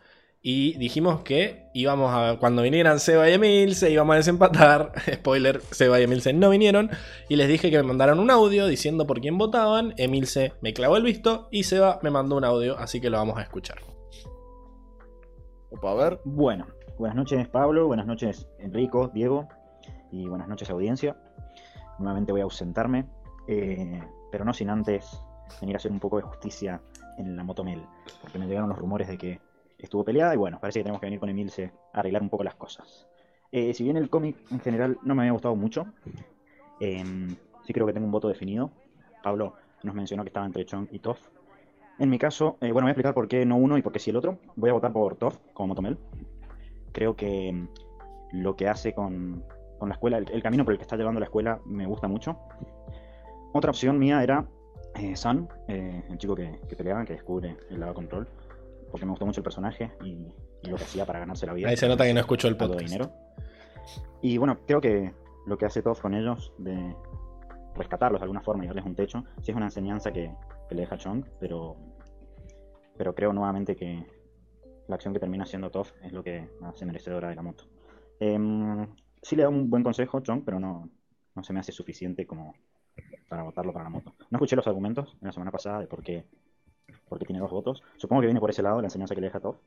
Y 0.46 0.78
dijimos 0.78 1.22
que 1.22 1.70
íbamos 1.74 2.12
a. 2.14 2.38
Cuando 2.38 2.64
vinieran 2.64 3.00
Seba 3.00 3.30
y 3.30 3.34
Emilce, 3.34 3.90
íbamos 3.90 4.16
a 4.16 4.18
desempatar. 4.18 4.92
Spoiler: 5.14 5.62
Seba 5.72 6.02
y 6.02 6.04
Emilce 6.04 6.34
no 6.34 6.50
vinieron. 6.50 6.90
Y 7.30 7.38
les 7.38 7.48
dije 7.48 7.72
que 7.72 7.78
me 7.78 7.84
mandaran 7.84 8.20
un 8.20 8.30
audio 8.30 8.68
diciendo 8.68 9.08
por 9.08 9.22
quién 9.22 9.38
votaban. 9.38 9.94
Emilce 9.96 10.52
me 10.60 10.74
clavó 10.74 10.98
el 10.98 11.04
visto. 11.04 11.48
Y 11.50 11.64
Seba 11.64 12.00
me 12.04 12.12
mandó 12.12 12.36
un 12.36 12.44
audio, 12.44 12.78
así 12.78 13.00
que 13.00 13.10
lo 13.10 13.20
vamos 13.20 13.38
a 13.38 13.44
escuchar. 13.44 13.78
Opa, 15.72 15.92
a 15.92 15.96
ver. 15.96 16.20
Bueno, 16.26 16.68
buenas 17.00 17.16
noches 17.16 17.48
Pablo, 17.48 17.88
buenas 17.88 18.06
noches 18.06 18.46
Enrico, 18.60 19.08
Diego 19.14 19.48
y 20.12 20.28
buenas 20.28 20.50
noches 20.50 20.70
audiencia. 20.70 21.16
Nuevamente 22.00 22.34
voy 22.34 22.42
a 22.42 22.44
ausentarme, 22.44 23.06
eh, 23.48 24.04
pero 24.30 24.44
no 24.44 24.54
sin 24.54 24.70
antes 24.70 25.22
venir 25.62 25.76
a 25.76 25.78
hacer 25.78 25.92
un 25.92 26.02
poco 26.02 26.18
de 26.18 26.24
justicia 26.24 26.82
en 27.18 27.38
la 27.38 27.46
Motomel, 27.46 27.82
porque 28.22 28.40
me 28.40 28.46
llegaron 28.46 28.68
los 28.68 28.78
rumores 28.78 29.08
de 29.08 29.18
que 29.18 29.53
estuvo 29.84 30.04
peleada 30.04 30.34
y 30.34 30.38
bueno, 30.38 30.60
parece 30.60 30.80
que 30.80 30.84
tenemos 30.84 31.00
que 31.00 31.08
venir 31.08 31.20
con 31.20 31.30
Emilce 31.30 31.72
a 31.94 32.00
arreglar 32.00 32.22
un 32.22 32.30
poco 32.30 32.44
las 32.44 32.56
cosas. 32.56 33.08
Eh, 33.52 33.74
si 33.74 33.84
bien 33.84 33.98
el 33.98 34.10
cómic 34.10 34.38
en 34.52 34.60
general 34.60 34.98
no 35.04 35.14
me 35.14 35.24
había 35.24 35.34
gustado 35.34 35.56
mucho, 35.56 35.86
eh, 36.80 37.04
sí 37.66 37.74
creo 37.74 37.86
que 37.86 37.94
tengo 37.94 38.06
un 38.06 38.12
voto 38.12 38.28
definido. 38.28 38.72
Pablo 39.22 39.54
nos 39.84 39.94
mencionó 39.94 40.24
que 40.24 40.30
estaba 40.30 40.46
entre 40.46 40.66
Chong 40.66 40.88
y 40.92 41.00
Toff. 41.00 41.20
En 42.00 42.10
mi 42.10 42.18
caso, 42.18 42.58
eh, 42.62 42.72
bueno, 42.72 42.86
voy 42.86 42.90
a 42.90 42.92
explicar 42.92 43.14
por 43.14 43.28
qué 43.28 43.46
no 43.46 43.58
uno 43.58 43.78
y 43.78 43.82
por 43.82 43.92
qué 43.92 44.00
sí 44.00 44.10
el 44.10 44.16
otro. 44.16 44.40
Voy 44.56 44.70
a 44.70 44.74
votar 44.74 44.92
por 44.92 45.16
Toff 45.16 45.38
como 45.54 45.68
Motomel. 45.68 45.98
Creo 46.92 47.16
que 47.16 47.52
mm, 47.54 47.68
lo 48.32 48.56
que 48.56 48.68
hace 48.68 48.94
con, 48.94 49.44
con 49.78 49.90
la 49.90 49.96
escuela, 49.96 50.18
el, 50.18 50.42
camino 50.42 50.64
por 50.64 50.74
el 50.74 50.80
que 50.80 50.84
está 50.84 50.96
llevando 50.96 51.20
la 51.20 51.26
escuela, 51.26 51.60
me 51.66 51.86
gusta 51.86 52.08
mucho. 52.08 52.40
Otra 53.54 53.70
opción 53.70 54.00
mía 54.00 54.24
era 54.24 54.48
eh, 54.96 55.16
Sun, 55.16 55.48
eh, 55.68 56.04
el 56.10 56.18
chico 56.18 56.36
que, 56.36 56.60
que 56.68 56.76
peleaba, 56.76 57.06
que 57.06 57.14
descubre 57.14 57.58
el 57.70 57.80
lado 57.80 57.94
control, 57.94 58.28
porque 58.94 59.08
me 59.08 59.10
gustó 59.10 59.26
mucho 59.26 59.40
el 59.40 59.44
personaje 59.44 59.92
y, 60.04 60.32
y 60.62 60.70
lo 60.70 60.78
que 60.78 60.84
hacía 60.84 61.04
para 61.04 61.18
ganarse 61.18 61.48
la 61.48 61.54
vida. 61.54 61.68
Ahí 61.68 61.76
se 61.76 61.88
nota 61.88 62.06
que 62.06 62.14
no 62.14 62.20
escuchó 62.20 62.48
el 62.48 62.56
podcast. 62.56 62.80
dinero. 62.80 63.12
Y 64.22 64.38
bueno, 64.38 64.60
creo 64.68 64.80
que 64.82 65.12
lo 65.48 65.58
que 65.58 65.66
hace 65.66 65.82
Toff 65.82 66.00
con 66.00 66.14
ellos, 66.14 66.54
de 66.60 66.96
rescatarlos 67.74 68.22
de 68.22 68.26
alguna 68.26 68.42
forma 68.42 68.66
y 68.66 68.68
darles 68.68 68.86
un 68.86 68.94
techo, 68.94 69.24
sí 69.42 69.50
es 69.50 69.58
una 69.58 69.66
enseñanza 69.66 70.14
que, 70.14 70.32
que 70.70 70.76
le 70.76 70.82
deja 70.82 70.96
Chong, 71.00 71.26
pero, 71.40 71.76
pero 72.96 73.16
creo 73.16 73.34
nuevamente 73.34 73.76
que 73.76 74.06
la 74.88 74.94
acción 74.94 75.12
que 75.12 75.20
termina 75.20 75.48
siendo 75.48 75.72
Toff 75.72 75.92
es 76.04 76.14
lo 76.14 76.24
que 76.24 76.52
hace 76.62 76.86
merecedora 76.86 77.30
de 77.30 77.36
la 77.36 77.42
moto. 77.42 77.64
Em, 78.20 78.86
sí 79.24 79.36
le 79.36 79.42
da 79.42 79.50
un 79.50 79.72
buen 79.72 79.82
consejo 79.82 80.20
Chong, 80.20 80.44
pero 80.46 80.60
no, 80.60 80.88
no 81.34 81.44
se 81.44 81.52
me 81.52 81.62
hace 81.62 81.72
suficiente 81.72 82.28
como 82.28 82.54
para 83.28 83.42
votarlo 83.42 83.74
para 83.74 83.86
la 83.86 83.90
moto. 83.90 84.14
No 84.30 84.38
escuché 84.38 84.56
los 84.56 84.68
argumentos 84.68 85.18
en 85.20 85.26
la 85.30 85.34
semana 85.34 85.50
pasada 85.50 85.80
de 85.80 85.88
por 85.88 86.04
qué, 86.04 86.28
por 87.08 87.20
qué 87.20 87.26
tiene 87.26 87.40
dos 87.42 87.52
votos. 87.52 87.82
Supongo 87.98 88.22
que 88.22 88.28
viene 88.28 88.40
por 88.40 88.50
ese 88.50 88.62
lado 88.64 88.82
la 88.82 88.88
enseñanza 88.88 89.16
que 89.16 89.22
le 89.22 89.28
deja 89.28 89.40
Toff. 89.40 89.58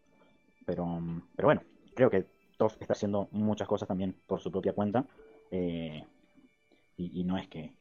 Pero, 0.64 1.00
pero 1.36 1.46
bueno, 1.48 1.62
creo 1.94 2.10
que 2.10 2.26
Toff 2.58 2.76
está 2.80 2.94
haciendo 2.94 3.28
muchas 3.32 3.68
cosas 3.68 3.86
también 3.88 4.16
por 4.26 4.40
su 4.40 4.50
propia 4.50 4.72
cuenta. 4.72 5.04
eh, 5.50 6.04
y, 6.96 7.20
y 7.20 7.24
no 7.24 7.36
es 7.38 7.46
que. 7.48 7.72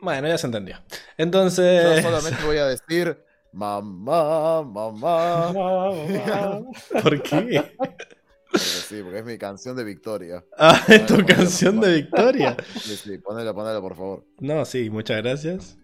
Bueno, 0.00 0.26
ya 0.28 0.36
se 0.36 0.46
entendió. 0.46 0.76
Yo 0.76 0.96
Entonces. 1.16 2.02
solamente 2.02 2.44
voy 2.44 2.56
a 2.58 2.66
decir, 2.66 3.16
mamá, 3.52 4.62
mamá. 4.62 5.52
¿Por 7.02 7.22
qué? 7.22 7.72
Porque 7.78 8.58
sí, 8.58 9.00
porque 9.02 9.18
es 9.20 9.24
mi 9.24 9.38
canción 9.38 9.76
de 9.76 9.84
victoria. 9.84 10.44
Ah, 10.58 10.80
es 10.88 11.06
tu 11.06 11.14
ponelo, 11.14 11.26
canción 11.36 11.80
de 11.80 11.94
victoria. 11.94 12.56
Sí, 12.78 12.96
sí, 12.96 13.18
ponelo, 13.18 13.54
ponelo, 13.54 13.80
por 13.80 13.94
favor. 13.96 14.24
No, 14.40 14.64
sí, 14.64 14.90
muchas 14.90 15.22
gracias. 15.22 15.78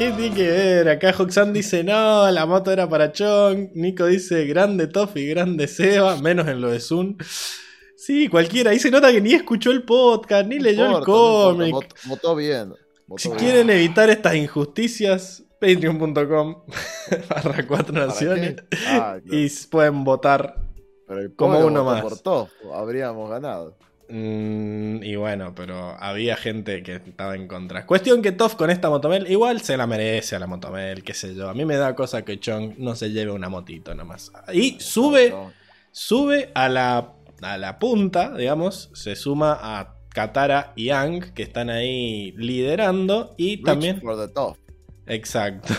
¿Qué 0.00 0.10
tiene 0.12 0.34
que 0.34 0.48
ver? 0.50 0.88
Acá 0.88 1.14
Hoxan 1.18 1.52
dice 1.52 1.84
no, 1.84 2.30
la 2.30 2.46
moto 2.46 2.72
era 2.72 2.88
para 2.88 3.12
Chong. 3.12 3.68
Nico 3.74 4.06
dice 4.06 4.46
grande 4.46 4.86
Toffee, 4.86 5.26
grande 5.26 5.68
Seba, 5.68 6.16
menos 6.16 6.48
en 6.48 6.62
lo 6.62 6.70
de 6.70 6.80
Sun. 6.80 7.18
Sí, 7.98 8.28
cualquiera. 8.28 8.70
Ahí 8.70 8.78
se 8.78 8.90
nota 8.90 9.12
que 9.12 9.20
ni 9.20 9.34
escuchó 9.34 9.70
el 9.70 9.82
podcast, 9.82 10.46
ni 10.46 10.58
leyó 10.58 10.86
el 10.86 10.92
importa, 10.92 11.06
no 11.10 11.16
cómic. 11.58 11.74
vot- 11.74 11.94
Votó 12.08 12.34
bien. 12.34 12.70
votó 13.06 13.18
Si 13.22 13.28
bien. 13.28 13.38
quieren 13.38 13.68
evitar 13.68 14.08
estas 14.08 14.36
injusticias, 14.36 15.42
patreon.com 15.60 16.62
barra 17.28 17.66
cuatro 17.66 17.92
¿Para 17.92 18.06
naciones. 18.06 18.56
Ah, 18.86 19.18
claro. 19.22 19.38
Y 19.38 19.50
pueden 19.70 20.02
votar 20.04 20.56
Pero 21.06 21.28
como 21.36 21.58
uno 21.58 21.84
más. 21.84 22.00
por 22.00 22.18
habríamos 22.74 23.28
ganado. 23.28 23.76
Mm, 24.10 25.04
y 25.04 25.14
bueno, 25.14 25.54
pero 25.54 25.96
había 26.00 26.36
gente 26.36 26.82
que 26.82 26.96
estaba 26.96 27.36
en 27.36 27.46
contra. 27.46 27.86
Cuestión 27.86 28.22
que 28.22 28.32
Toff 28.32 28.56
con 28.56 28.70
esta 28.70 28.90
motomel 28.90 29.30
igual 29.30 29.60
se 29.60 29.76
la 29.76 29.86
merece 29.86 30.36
a 30.36 30.40
la 30.40 30.46
motomel, 30.46 31.04
qué 31.04 31.14
sé 31.14 31.34
yo. 31.34 31.48
A 31.48 31.54
mí 31.54 31.64
me 31.64 31.76
da 31.76 31.94
cosa 31.94 32.24
que 32.24 32.40
Chong 32.40 32.74
no 32.78 32.96
se 32.96 33.10
lleve 33.10 33.30
una 33.30 33.48
motito 33.48 33.94
nomás. 33.94 34.32
Y 34.52 34.80
sube, 34.80 35.34
sube 35.92 36.50
a 36.54 36.68
la, 36.68 37.12
a 37.40 37.58
la 37.58 37.78
punta, 37.78 38.36
digamos, 38.36 38.90
se 38.94 39.14
suma 39.14 39.58
a 39.60 39.94
Katara 40.08 40.72
y 40.74 40.90
Ang, 40.90 41.32
que 41.32 41.44
están 41.44 41.70
ahí 41.70 42.32
liderando. 42.32 43.34
Y 43.38 43.56
Reach 43.56 43.64
también... 43.64 44.00
for 44.00 44.16
the 44.16 44.32
top. 44.32 44.56
Exacto. 45.06 45.72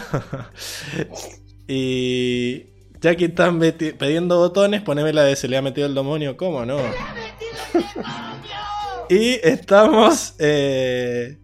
y 1.67 2.70
ya 3.01 3.15
que 3.15 3.25
están 3.25 3.59
pidiendo 3.59 4.37
botones, 4.37 4.81
poneme 4.81 5.11
la 5.11 5.23
de 5.23 5.35
se 5.35 5.47
le 5.47 5.57
ha 5.57 5.61
metido 5.61 5.87
el 5.87 5.95
demonio, 5.95 6.37
¿cómo 6.37 6.65
no? 6.65 6.77
y 9.09 9.39
estamos... 9.43 10.35
Eh, 10.37 11.39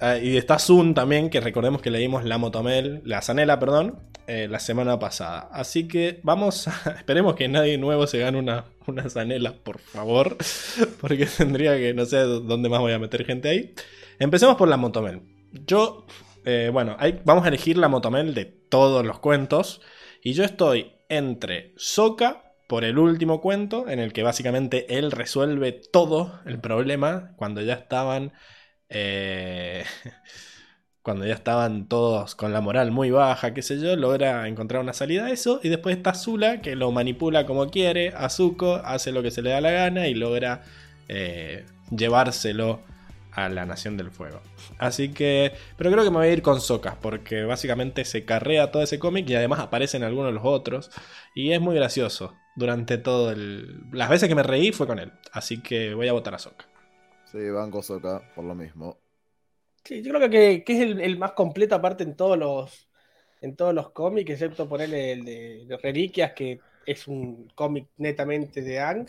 ah, 0.00 0.16
y 0.16 0.36
está 0.36 0.60
Zoom 0.60 0.94
también, 0.94 1.28
que 1.28 1.40
recordemos 1.40 1.82
que 1.82 1.90
leímos 1.90 2.24
la 2.24 2.38
Motomel, 2.38 3.02
la 3.04 3.20
Zanela, 3.20 3.58
perdón, 3.58 3.98
eh, 4.28 4.46
la 4.48 4.60
semana 4.60 5.00
pasada. 5.00 5.48
Así 5.52 5.88
que 5.88 6.20
vamos 6.22 6.68
a... 6.68 6.90
Esperemos 6.98 7.34
que 7.34 7.48
nadie 7.48 7.78
nuevo 7.78 8.06
se 8.06 8.20
gane 8.20 8.38
una, 8.38 8.66
una 8.86 9.10
Zanela, 9.10 9.54
por 9.54 9.80
favor. 9.80 10.36
Porque 11.00 11.26
tendría 11.26 11.76
que... 11.76 11.94
No 11.94 12.06
sé 12.06 12.18
dónde 12.18 12.68
más 12.68 12.78
voy 12.78 12.92
a 12.92 13.00
meter 13.00 13.24
gente 13.24 13.48
ahí. 13.48 13.74
Empecemos 14.20 14.56
por 14.56 14.68
la 14.68 14.76
Motomel. 14.76 15.20
Yo... 15.66 16.06
Eh, 16.48 16.70
bueno, 16.72 16.96
vamos 17.24 17.44
a 17.44 17.48
elegir 17.48 17.76
la 17.76 17.88
Motomel 17.88 18.32
de 18.32 18.44
todos 18.44 19.04
los 19.04 19.18
cuentos. 19.18 19.80
Y 20.26 20.32
yo 20.32 20.42
estoy 20.42 20.90
entre 21.08 21.72
Soka 21.76 22.42
por 22.66 22.82
el 22.82 22.98
último 22.98 23.40
cuento, 23.40 23.88
en 23.88 24.00
el 24.00 24.12
que 24.12 24.24
básicamente 24.24 24.98
él 24.98 25.12
resuelve 25.12 25.70
todo 25.70 26.40
el 26.46 26.58
problema 26.58 27.30
cuando 27.36 27.62
ya 27.62 27.74
estaban. 27.74 28.32
Eh, 28.88 29.84
cuando 31.02 31.26
ya 31.26 31.34
estaban 31.34 31.86
todos 31.86 32.34
con 32.34 32.52
la 32.52 32.60
moral 32.60 32.90
muy 32.90 33.12
baja, 33.12 33.54
qué 33.54 33.62
sé 33.62 33.80
yo, 33.80 33.94
logra 33.94 34.48
encontrar 34.48 34.82
una 34.82 34.94
salida 34.94 35.26
a 35.26 35.30
eso. 35.30 35.60
Y 35.62 35.68
después 35.68 35.96
está 35.96 36.12
Zula, 36.12 36.60
que 36.60 36.74
lo 36.74 36.90
manipula 36.90 37.46
como 37.46 37.70
quiere. 37.70 38.08
Azuko 38.08 38.82
hace 38.84 39.12
lo 39.12 39.22
que 39.22 39.30
se 39.30 39.42
le 39.42 39.50
da 39.50 39.60
la 39.60 39.70
gana 39.70 40.08
y 40.08 40.14
logra 40.14 40.62
eh, 41.06 41.66
llevárselo 41.96 42.80
a 43.36 43.50
la 43.50 43.66
Nación 43.66 43.98
del 43.98 44.10
Fuego. 44.10 44.40
Así 44.78 45.12
que, 45.12 45.52
pero 45.76 45.92
creo 45.92 46.02
que 46.02 46.10
me 46.10 46.16
voy 46.16 46.28
a 46.28 46.32
ir 46.32 46.42
con 46.42 46.60
Sokka, 46.60 46.96
porque 47.00 47.44
básicamente 47.44 48.04
se 48.06 48.24
carrea 48.24 48.72
todo 48.72 48.82
ese 48.82 48.98
cómic 48.98 49.28
y 49.28 49.34
además 49.34 49.60
aparecen 49.60 50.02
algunos 50.02 50.30
de 50.30 50.32
los 50.32 50.44
otros. 50.44 50.90
Y 51.34 51.52
es 51.52 51.60
muy 51.60 51.76
gracioso. 51.76 52.34
Durante 52.56 52.96
todo 52.96 53.30
el... 53.30 53.82
Las 53.92 54.08
veces 54.08 54.30
que 54.30 54.34
me 54.34 54.42
reí 54.42 54.72
fue 54.72 54.86
con 54.86 54.98
él. 54.98 55.12
Así 55.32 55.62
que 55.62 55.92
voy 55.92 56.08
a 56.08 56.14
votar 56.14 56.34
a 56.34 56.38
Sokka. 56.38 56.64
Sí, 57.30 57.50
banco 57.50 57.82
Sokka, 57.82 58.22
por 58.34 58.44
lo 58.44 58.54
mismo. 58.54 58.98
Sí, 59.84 60.02
yo 60.02 60.14
creo 60.14 60.30
que, 60.30 60.64
es 60.66 60.80
el, 60.80 61.18
más 61.18 61.32
completo 61.32 61.74
aparte 61.74 62.04
en 62.04 62.16
todos 62.16 62.38
los 62.38 62.88
en 63.42 63.54
todos 63.54 63.74
los 63.74 63.90
cómics, 63.90 64.30
excepto 64.30 64.66
ponerle 64.66 65.12
el 65.12 65.24
de, 65.24 65.78
Reliquias, 65.82 66.32
que 66.32 66.58
es 66.86 67.06
un 67.06 67.52
cómic 67.54 67.86
netamente 67.98 68.62
de 68.62 68.80
Ang 68.80 69.06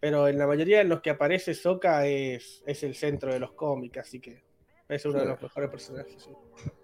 pero 0.00 0.28
en 0.28 0.38
la 0.38 0.46
mayoría 0.46 0.78
de 0.78 0.84
los 0.84 1.00
que 1.00 1.10
aparece 1.10 1.54
Soka 1.54 2.06
es, 2.06 2.62
es 2.66 2.82
el 2.82 2.94
centro 2.94 3.32
de 3.32 3.40
los 3.40 3.52
cómics, 3.52 3.98
así 3.98 4.20
que 4.20 4.42
es 4.88 5.04
uno 5.04 5.18
de 5.18 5.26
los 5.26 5.42
mejores 5.42 5.70
personajes. 5.70 6.28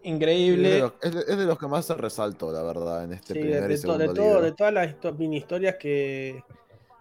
Increíble. 0.03 0.85
Es 1.01 1.13
de, 1.13 1.47
los, 1.47 1.59
que 1.59 1.67
más 1.69 1.87
se 1.87 1.95
resaltó, 1.95 2.51
la 2.51 2.63
verdad, 2.63 3.05
en 3.05 3.13
este 3.13 3.35
primer 3.35 3.69
de, 3.69 3.75
y 3.75 3.77
segundo 3.77 4.09
de, 4.09 4.15
todo, 4.15 4.43
de 4.43 4.53
todas 4.53 4.73
las 4.73 4.95
mini 5.17 5.37
historias 5.37 5.77
que, 5.77 6.43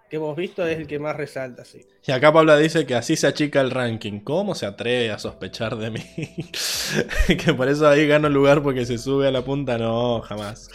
que 0.09 0.17
hemos 0.17 0.35
visto, 0.35 0.65
es 0.67 0.77
el 0.77 0.85
que 0.85 0.99
más 0.99 1.15
resalta, 1.15 1.65
sí. 1.65 1.87
Y 2.05 2.11
acá 2.11 2.31
Pablo 2.31 2.55
dice 2.57 2.85
que 2.85 2.95
así 2.95 3.15
se 3.15 3.27
achica 3.27 3.61
el 3.61 3.71
ranking. 3.71 4.19
¿Cómo 4.19 4.53
se 4.55 4.65
atreve 4.65 5.09
a 5.09 5.17
sospechar 5.17 5.77
de 5.77 5.89
mí? 5.89 6.03
que 7.43 7.53
por 7.53 7.67
eso 7.67 7.87
ahí 7.87 8.05
gano 8.07 8.29
lugar 8.29 8.61
porque 8.61 8.85
se 8.85 8.97
sube 8.97 9.27
a 9.27 9.31
la 9.31 9.43
punta. 9.43 9.77
No, 9.77 10.21
jamás. 10.21 10.69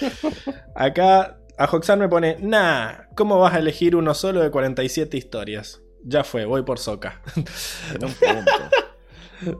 Acá 0.74 1.38
a 1.58 1.64
Hoxan 1.64 1.98
me 1.98 2.08
pone, 2.08 2.36
nah, 2.40 2.92
¿cómo 3.14 3.38
vas 3.38 3.54
a 3.54 3.58
elegir 3.58 3.96
uno 3.96 4.14
solo 4.14 4.42
de 4.42 4.50
47 4.50 5.16
historias? 5.16 5.82
Ya 6.04 6.22
fue, 6.22 6.44
voy 6.44 6.62
por 6.62 6.78
Soca. 6.78 7.22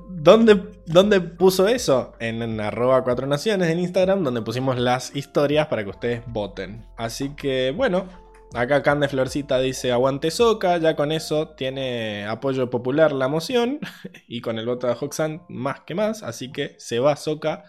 ¿Dónde, 0.09 0.63
¿Dónde, 0.87 1.21
puso 1.21 1.69
eso? 1.69 2.15
En, 2.19 2.61
arroba 2.61 3.03
4 3.05 3.27
naciones 3.27 3.69
en 3.69 3.79
Instagram, 3.79 4.25
donde 4.25 4.43
pusimos 4.43 4.79
las 4.79 5.15
historias 5.15 5.67
para 5.67 5.85
que 5.85 5.91
ustedes 5.91 6.23
voten. 6.27 6.87
Así 6.97 7.35
que 7.35 7.73
bueno, 7.77 8.09
acá 8.55 8.83
Cande 8.83 9.09
Florcita 9.09 9.59
dice 9.59 9.93
aguante 9.93 10.31
Soca, 10.31 10.79
ya 10.79 10.97
con 10.97 11.13
eso 11.13 11.49
tiene 11.49 12.27
apoyo 12.27 12.71
popular 12.71 13.13
la 13.13 13.29
moción. 13.29 13.81
Y 14.29 14.41
con 14.41 14.59
el 14.59 14.67
voto 14.67 14.87
de 14.87 14.97
Hoxan 14.99 15.43
más 15.49 15.81
que 15.81 15.95
más, 15.95 16.23
así 16.23 16.51
que 16.51 16.75
se 16.79 16.99
va 16.99 17.17
Soca 17.17 17.65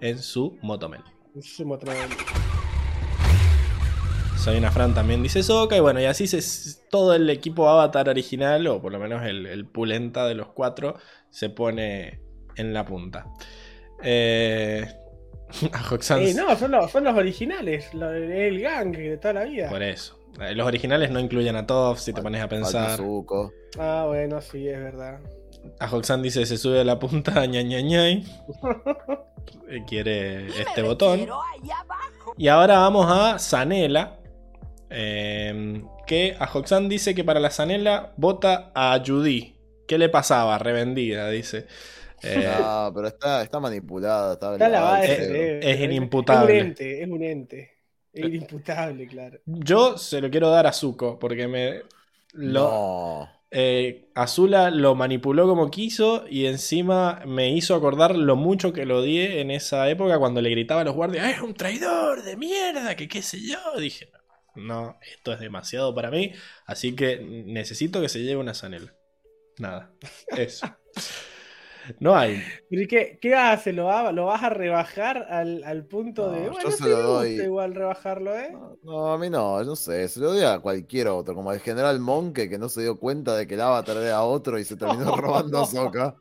en 0.00 0.18
su 0.18 0.58
motomel. 0.62 1.02
Su 1.40 1.64
motomel. 1.64 2.10
Sabina 4.42 4.72
Fran 4.72 4.92
también 4.92 5.22
dice 5.22 5.44
Soca. 5.44 5.76
Y 5.76 5.80
bueno, 5.80 6.00
y 6.00 6.06
así 6.06 6.26
se, 6.26 6.40
todo 6.90 7.14
el 7.14 7.30
equipo 7.30 7.68
Avatar 7.68 8.08
original, 8.08 8.66
o 8.66 8.82
por 8.82 8.90
lo 8.90 8.98
menos 8.98 9.24
el, 9.24 9.64
pulenta 9.66 10.26
de 10.26 10.34
los 10.34 10.48
cuatro, 10.48 10.96
se 11.30 11.48
pone 11.48 12.20
en 12.56 12.74
la 12.74 12.84
punta. 12.84 13.26
Eh, 14.02 14.84
a 15.72 16.16
no, 16.34 16.56
son 16.56 16.72
los, 16.72 16.90
son 16.90 17.04
los 17.04 17.16
originales, 17.16 17.90
el 17.94 18.60
gang 18.60 18.90
de 18.90 19.16
toda 19.16 19.34
la 19.34 19.44
vida. 19.44 19.70
Por 19.70 19.84
eso. 19.84 20.18
Eh, 20.40 20.56
los 20.56 20.66
originales 20.66 21.12
no 21.12 21.20
incluyen 21.20 21.54
a 21.54 21.64
Toph, 21.64 21.98
si 21.98 22.12
te 22.12 22.20
pones 22.20 22.42
a 22.42 22.48
pensar. 22.48 22.98
Ah, 23.78 24.06
bueno, 24.08 24.40
sí, 24.40 24.66
es 24.66 24.80
verdad. 24.80 25.20
A 25.78 25.88
Hoxan 25.88 26.20
dice 26.20 26.44
se 26.46 26.58
sube 26.58 26.80
a 26.80 26.84
la 26.84 26.98
punta, 26.98 27.32
ña, 27.46 27.62
ña, 27.62 27.80
Quiere 29.86 30.48
este 30.48 30.82
botón. 30.82 31.28
Y 32.36 32.48
ahora 32.48 32.78
vamos 32.78 33.06
a 33.08 33.38
Zanela, 33.38 34.18
Em, 34.94 35.86
que 36.06 36.36
a 36.38 36.44
Hoxan 36.52 36.88
dice 36.88 37.14
que 37.14 37.24
para 37.24 37.40
la 37.40 37.50
Zanela 37.50 38.12
vota 38.16 38.70
a 38.74 39.02
Judy. 39.04 39.56
¿Qué 39.86 39.98
le 39.98 40.08
pasaba? 40.08 40.58
Revendida, 40.58 41.30
dice. 41.30 41.66
Eh, 42.22 42.48
no, 42.60 42.92
pero 42.94 43.08
está, 43.08 43.42
está 43.42 43.58
manipulada. 43.58 44.34
Está, 44.34 45.02
es, 45.04 45.80
inimputable. 45.80 46.56
Es 46.56 46.62
un 46.62 46.68
ente, 46.68 47.02
es 47.02 47.08
un 47.08 47.22
ente. 47.22 47.70
Es 48.12 48.24
inimputable, 48.26 49.06
claro. 49.06 49.38
Yo 49.46 49.96
se 49.96 50.20
lo 50.20 50.30
quiero 50.30 50.50
dar 50.50 50.66
a 50.66 50.72
Zuko, 50.72 51.18
porque 51.18 51.48
me. 51.48 51.82
Lo, 52.34 53.28
eh, 53.50 54.08
Azula 54.14 54.70
lo 54.70 54.94
manipuló 54.94 55.46
como 55.46 55.70
quiso 55.70 56.24
y 56.26 56.46
encima 56.46 57.22
me 57.26 57.50
hizo 57.50 57.74
acordar 57.74 58.16
lo 58.16 58.34
mucho 58.34 58.72
que 58.72 58.86
lo 58.86 59.00
odié 59.00 59.42
en 59.42 59.50
esa 59.50 59.90
época 59.90 60.18
cuando 60.18 60.40
le 60.40 60.48
gritaba 60.48 60.80
a 60.80 60.84
los 60.84 60.94
guardias: 60.94 61.34
¡Es 61.34 61.42
un 61.42 61.52
traidor 61.52 62.22
de 62.22 62.36
mierda! 62.36 62.96
Que 62.96 63.08
qué 63.08 63.20
sé 63.20 63.40
yo. 63.40 63.58
Dije, 63.78 64.08
no, 64.10 64.21
esto 65.02 65.32
es 65.32 65.40
demasiado 65.40 65.94
para 65.94 66.10
mí, 66.10 66.32
así 66.66 66.94
que 66.94 67.20
necesito 67.20 68.00
que 68.00 68.08
se 68.08 68.22
lleve 68.22 68.40
una 68.40 68.54
Sanel. 68.54 68.92
Nada, 69.58 69.92
eso. 70.36 70.66
No 71.98 72.16
hay. 72.16 72.42
qué, 72.88 73.18
qué 73.20 73.34
hace? 73.34 73.72
¿Lo, 73.72 74.12
¿Lo, 74.12 74.26
vas 74.26 74.42
a 74.42 74.50
rebajar 74.50 75.26
al, 75.28 75.84
punto 75.86 76.30
de. 76.30 76.48
Bueno, 76.48 76.70
yo 76.70 76.70
se 76.70 76.88
lo 76.88 77.02
doy. 77.02 77.40
igual 77.40 77.74
rebajarlo, 77.74 78.38
¿eh? 78.38 78.56
No, 78.82 79.12
a 79.12 79.18
mí 79.18 79.28
no, 79.28 79.62
no 79.64 79.76
sé. 79.76 80.08
Se 80.08 80.20
lo 80.20 80.32
doy 80.32 80.44
a 80.44 80.60
cualquier 80.60 81.08
otro. 81.08 81.34
Como 81.34 81.52
el 81.52 81.60
general 81.60 81.98
Monke 82.00 82.48
que 82.48 82.58
no 82.58 82.68
se 82.68 82.82
dio 82.82 82.98
cuenta 82.98 83.36
de 83.36 83.46
que 83.46 83.54
el 83.54 83.60
avatar 83.60 83.96
era 83.96 84.22
otro 84.22 84.58
y 84.58 84.64
se 84.64 84.76
terminó 84.76 85.16
robando 85.16 85.60
a 85.60 85.66
Soka. 85.66 86.16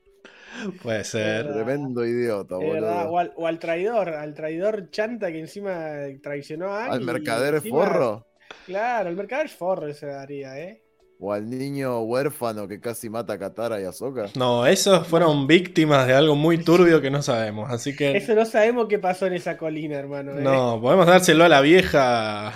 Puede 0.81 1.03
ser. 1.03 1.51
Tremendo 1.51 2.05
idiota, 2.05 2.55
boludo. 2.55 3.11
O 3.35 3.47
al, 3.47 3.59
traidor, 3.59 4.09
al 4.09 4.33
traidor 4.33 4.89
chanta 4.91 5.31
que 5.31 5.39
encima 5.39 5.73
traicionó 6.21 6.71
a 6.71 6.85
alguien. 6.85 6.99
¿Al 6.99 7.05
mercader 7.05 7.61
forro? 7.61 8.27
Claro, 8.65 9.09
el 9.09 9.15
mercader 9.15 9.49
forro 9.49 9.93
se 9.93 10.07
daría, 10.07 10.59
¿eh? 10.59 10.83
O 11.23 11.31
al 11.31 11.47
niño 11.47 12.01
huérfano 12.01 12.67
que 12.67 12.79
casi 12.79 13.07
mata 13.07 13.33
a 13.33 13.37
Katara 13.37 13.79
y 13.79 13.83
a 13.83 13.91
Soka. 13.91 14.25
No, 14.35 14.65
esos 14.65 15.05
fueron 15.05 15.45
víctimas 15.45 16.07
de 16.07 16.15
algo 16.15 16.35
muy 16.35 16.57
turbio 16.57 16.99
que 16.99 17.11
no 17.11 17.21
sabemos, 17.21 17.69
así 17.69 17.95
que... 17.95 18.11
Eso 18.17 18.33
no 18.33 18.43
sabemos 18.43 18.87
qué 18.87 18.97
pasó 18.97 19.27
en 19.27 19.33
esa 19.33 19.55
colina, 19.55 19.99
hermano. 19.99 20.31
¿eh? 20.31 20.41
No, 20.41 20.81
podemos 20.81 21.05
dárselo 21.05 21.43
a 21.43 21.49
la 21.49 21.61
vieja 21.61 22.51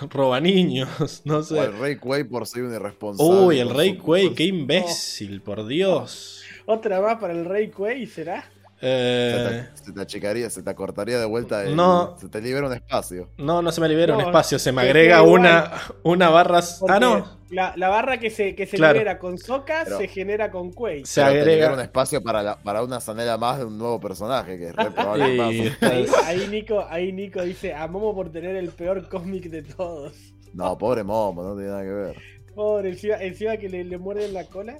roba 0.10 0.40
niños, 0.40 1.22
no 1.24 1.44
sé. 1.44 1.54
O 1.54 1.60
al 1.60 1.78
Rey 1.78 1.96
Quay 1.96 2.24
por 2.24 2.48
ser 2.48 2.64
un 2.64 2.74
irresponsable. 2.74 3.32
Uy, 3.32 3.60
el 3.60 3.70
Rey 3.70 3.96
Quay, 3.96 4.34
qué 4.34 4.42
imbécil, 4.42 5.40
por 5.40 5.64
Dios. 5.68 6.39
Otra 6.70 7.00
más 7.00 7.16
para 7.18 7.32
el 7.32 7.44
Rey 7.46 7.68
Quay, 7.68 8.06
¿será? 8.06 8.44
Eh... 8.80 9.66
Se, 9.74 9.92
te, 9.92 10.00
achicaría, 10.00 10.48
se 10.48 10.62
te 10.62 10.72
cortaría 10.72 11.18
de 11.18 11.26
vuelta. 11.26 11.64
no. 11.64 12.16
Se 12.16 12.28
te 12.28 12.40
libera 12.40 12.68
un 12.68 12.72
espacio. 12.72 13.28
No, 13.38 13.60
no 13.60 13.72
se 13.72 13.80
me 13.80 13.88
libera 13.88 14.14
un 14.14 14.20
espacio, 14.20 14.56
se 14.60 14.70
me 14.70 14.82
agrega 14.82 15.22
una, 15.22 15.72
una 16.04 16.30
barra. 16.30 16.60
Ah, 16.88 17.00
no. 17.00 17.40
La, 17.50 17.74
barra 17.88 18.20
que 18.20 18.30
se, 18.30 18.54
que 18.54 18.66
se 18.66 18.78
libera 18.78 19.18
con 19.18 19.36
Soca 19.36 19.84
se 19.84 20.06
genera 20.06 20.52
con 20.52 20.72
Quay. 20.72 21.04
Se 21.04 21.20
agrega 21.20 21.72
un 21.72 21.80
espacio 21.80 22.22
para, 22.22 22.56
para 22.62 22.84
una 22.84 23.00
zanela 23.00 23.36
más 23.36 23.58
de 23.58 23.64
un 23.64 23.76
nuevo 23.76 23.98
personaje, 23.98 24.56
que 24.56 24.68
es 24.68 24.76
re 24.76 24.92
probable 24.92 25.74
ahí, 26.24 26.46
Nico, 26.48 26.86
ahí 26.88 27.12
Nico 27.12 27.42
dice: 27.42 27.74
A 27.74 27.88
Momo 27.88 28.14
por 28.14 28.30
tener 28.30 28.54
el 28.54 28.68
peor 28.68 29.08
cómic 29.08 29.50
de 29.50 29.62
todos. 29.62 30.14
No, 30.54 30.78
pobre 30.78 31.02
Momo, 31.02 31.42
no 31.42 31.54
tiene 31.56 31.70
nada 31.70 31.82
que 31.82 31.90
ver. 31.90 32.16
Pobre, 32.54 32.90
encima, 32.90 33.56
que 33.56 33.68
le, 33.68 33.82
le 33.82 33.98
muerden 33.98 34.32
la 34.32 34.44
cola. 34.44 34.78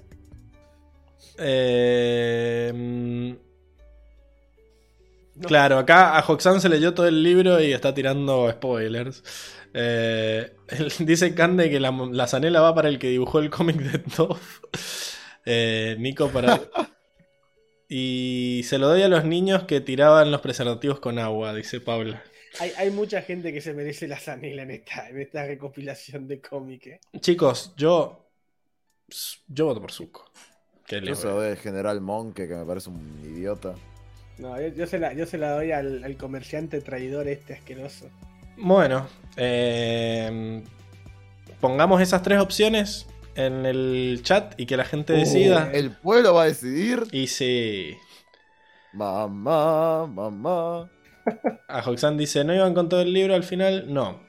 Eh, 1.39 2.73
claro, 5.43 5.79
acá 5.79 6.19
a 6.19 6.25
Hoxan 6.27 6.61
se 6.61 6.69
leyó 6.69 6.95
todo 6.95 7.07
el 7.09 7.23
libro 7.23 7.61
y 7.61 7.73
está 7.73 7.95
tirando 7.95 8.51
spoilers. 8.51 9.23
Eh, 9.73 10.53
dice 10.99 11.35
Cande 11.35 11.71
que 11.71 11.81
la, 11.81 11.91
la, 11.91 12.27
zanela 12.27 12.61
va 12.61 12.75
para 12.75 12.89
el 12.89 12.99
que 12.99 13.09
dibujó 13.09 13.39
el 13.39 13.51
cómic 13.51 13.77
de 13.77 13.99
Toff. 13.99 14.61
Eh, 15.47 15.97
Nico 15.99 16.29
para. 16.29 16.61
Y 17.93 18.61
se 18.67 18.79
lo 18.79 18.87
doy 18.89 19.03
a 19.03 19.09
los 19.09 19.25
niños 19.25 19.65
que 19.65 19.81
tiraban 19.81 20.31
los 20.31 20.43
preservativos 20.43 21.01
con 21.01 21.19
agua, 21.19 21.53
dice 21.53 21.81
Paula. 21.81 22.23
Hay, 22.61 22.71
hay 22.77 22.91
mucha 22.91 23.21
gente 23.23 23.53
que 23.53 23.61
se 23.61 23.75
merece 23.75 24.07
la 24.07 24.21
zanela 24.21 24.63
en 24.63 24.71
esta, 24.71 25.09
en 25.09 25.21
esta 25.21 25.45
recopilación 25.45 26.29
de 26.29 26.41
cómic. 26.41 26.87
¿eh? 26.87 27.01
Chicos, 27.19 27.75
yo. 27.77 28.31
Yo 29.49 29.65
voto 29.65 29.81
por 29.81 29.91
Zuko. 29.91 30.31
¿Qué 30.91 31.01
le 31.01 31.07
Yo 31.09 31.15
se 31.15 31.29
voy 31.29 31.31
a- 31.31 31.35
lo 31.35 31.41
doy 31.43 31.51
al 31.53 31.57
general 31.57 32.01
Monke, 32.01 32.49
que 32.49 32.55
me 32.57 32.65
parece 32.65 32.91
un 32.91 33.21
idiota. 33.25 33.75
No, 34.39 34.61
yo, 34.61 34.69
yo 34.69 34.87
se 34.87 34.99
la, 34.99 35.13
yo 35.13 35.25
se 35.25 35.39
la 35.39 35.53
doy 35.53 35.71
al, 35.71 36.03
al 36.03 36.17
comerciante 36.17 36.81
traidor 36.81 37.29
este 37.29 37.55
asqueroso. 37.55 38.07
Bueno, 38.57 39.07
eh, 39.37 40.63
pongamos 41.61 42.01
esas 42.03 42.23
tres 42.23 42.41
opciones 42.41 43.07
en 43.37 43.65
el 43.67 44.21
chat 44.25 44.59
y 44.59 44.67
que 44.67 44.77
la 44.77 44.85
gente 44.85 45.13
decida. 45.13 45.71
El 45.73 45.93
pueblo 45.93 46.35
va 46.35 46.43
a 46.43 46.47
decidir. 46.47 47.05
Y 47.13 47.29
sí. 47.29 47.97
Mamá, 48.93 50.07
mamá. 50.07 50.91
A 51.69 51.79
Hoxan 51.87 52.17
dice, 52.17 52.43
¿no 52.43 52.53
iban 52.55 52.75
con 52.75 52.89
todo 52.89 53.03
el 53.03 53.13
libro 53.13 53.35
al 53.35 53.45
final? 53.45 53.93
No. 53.93 54.21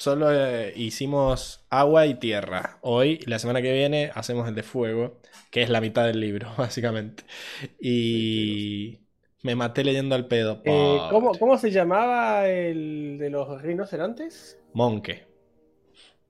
Solo 0.00 0.32
eh, 0.32 0.72
hicimos 0.76 1.66
agua 1.68 2.06
y 2.06 2.14
tierra. 2.14 2.78
Hoy, 2.80 3.18
la 3.26 3.38
semana 3.38 3.60
que 3.60 3.70
viene, 3.70 4.10
hacemos 4.14 4.48
el 4.48 4.54
de 4.54 4.62
fuego, 4.62 5.20
que 5.50 5.60
es 5.60 5.68
la 5.68 5.82
mitad 5.82 6.06
del 6.06 6.20
libro, 6.20 6.48
básicamente. 6.56 7.22
Y 7.78 9.00
me 9.42 9.54
maté 9.54 9.84
leyendo 9.84 10.14
al 10.14 10.26
pedo. 10.26 10.62
Eh. 10.64 10.98
¿cómo, 11.10 11.32
¿Cómo 11.32 11.58
se 11.58 11.70
llamaba 11.70 12.48
el 12.48 13.18
de 13.18 13.28
los 13.28 13.60
rinocerontes? 13.60 14.58
Monke. 14.72 15.26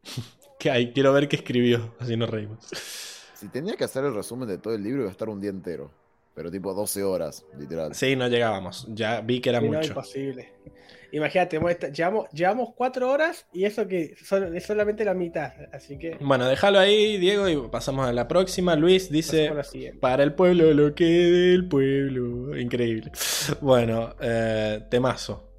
que 0.59 0.69
hay, 0.69 0.93
quiero 0.93 1.13
ver 1.13 1.29
qué 1.29 1.37
escribió, 1.37 1.95
así 2.01 2.17
nos 2.17 2.29
reímos. 2.29 2.67
Si 3.35 3.49
tenía 3.51 3.77
que 3.77 3.85
hacer 3.85 4.05
el 4.05 4.17
resumen 4.17 4.49
de 4.49 4.59
todo 4.59 4.75
el 4.75 4.83
libro, 4.83 5.03
iba 5.03 5.11
a 5.11 5.13
estar 5.13 5.29
un 5.29 5.41
día 5.41 5.51
entero. 5.51 5.93
Pero 6.35 6.51
tipo 6.51 6.75
12 6.75 7.05
horas, 7.05 7.47
literal. 7.57 7.95
Sí, 7.95 8.17
no 8.17 8.27
llegábamos. 8.27 8.89
Ya 8.89 9.21
vi 9.21 9.41
que 9.41 9.51
era 9.51 9.61
Sí, 9.61 9.69
no, 9.69 9.77
mucho. 9.77 9.91
imposible. 9.91 10.55
Imagínate, 11.13 11.59
llevamos, 11.93 12.29
llevamos 12.31 12.71
cuatro 12.77 13.11
horas 13.11 13.47
y 13.53 13.65
eso 13.65 13.87
que 13.89 14.15
son- 14.25 14.57
es 14.57 14.65
solamente 14.65 15.05
la 15.05 15.15
mitad. 15.15 15.53
Así 15.73 15.99
que 15.99 16.17
Bueno, 16.21 16.47
déjalo 16.49 16.79
ahí, 16.79 17.19
Diego, 17.19 17.49
y 17.49 17.57
pasamos 17.69 18.07
a 18.07 18.13
la 18.13 18.29
próxima. 18.29 18.77
Luis 18.77 19.11
dice. 19.11 19.51
Para 20.01 20.23
el 20.23 20.35
pueblo, 20.35 20.73
lo 20.73 20.95
que 20.95 21.05
del 21.05 21.67
pueblo. 21.69 22.57
Increíble. 22.59 23.11
Bueno, 23.61 24.15
eh, 24.21 24.81
temazo. 24.91 25.53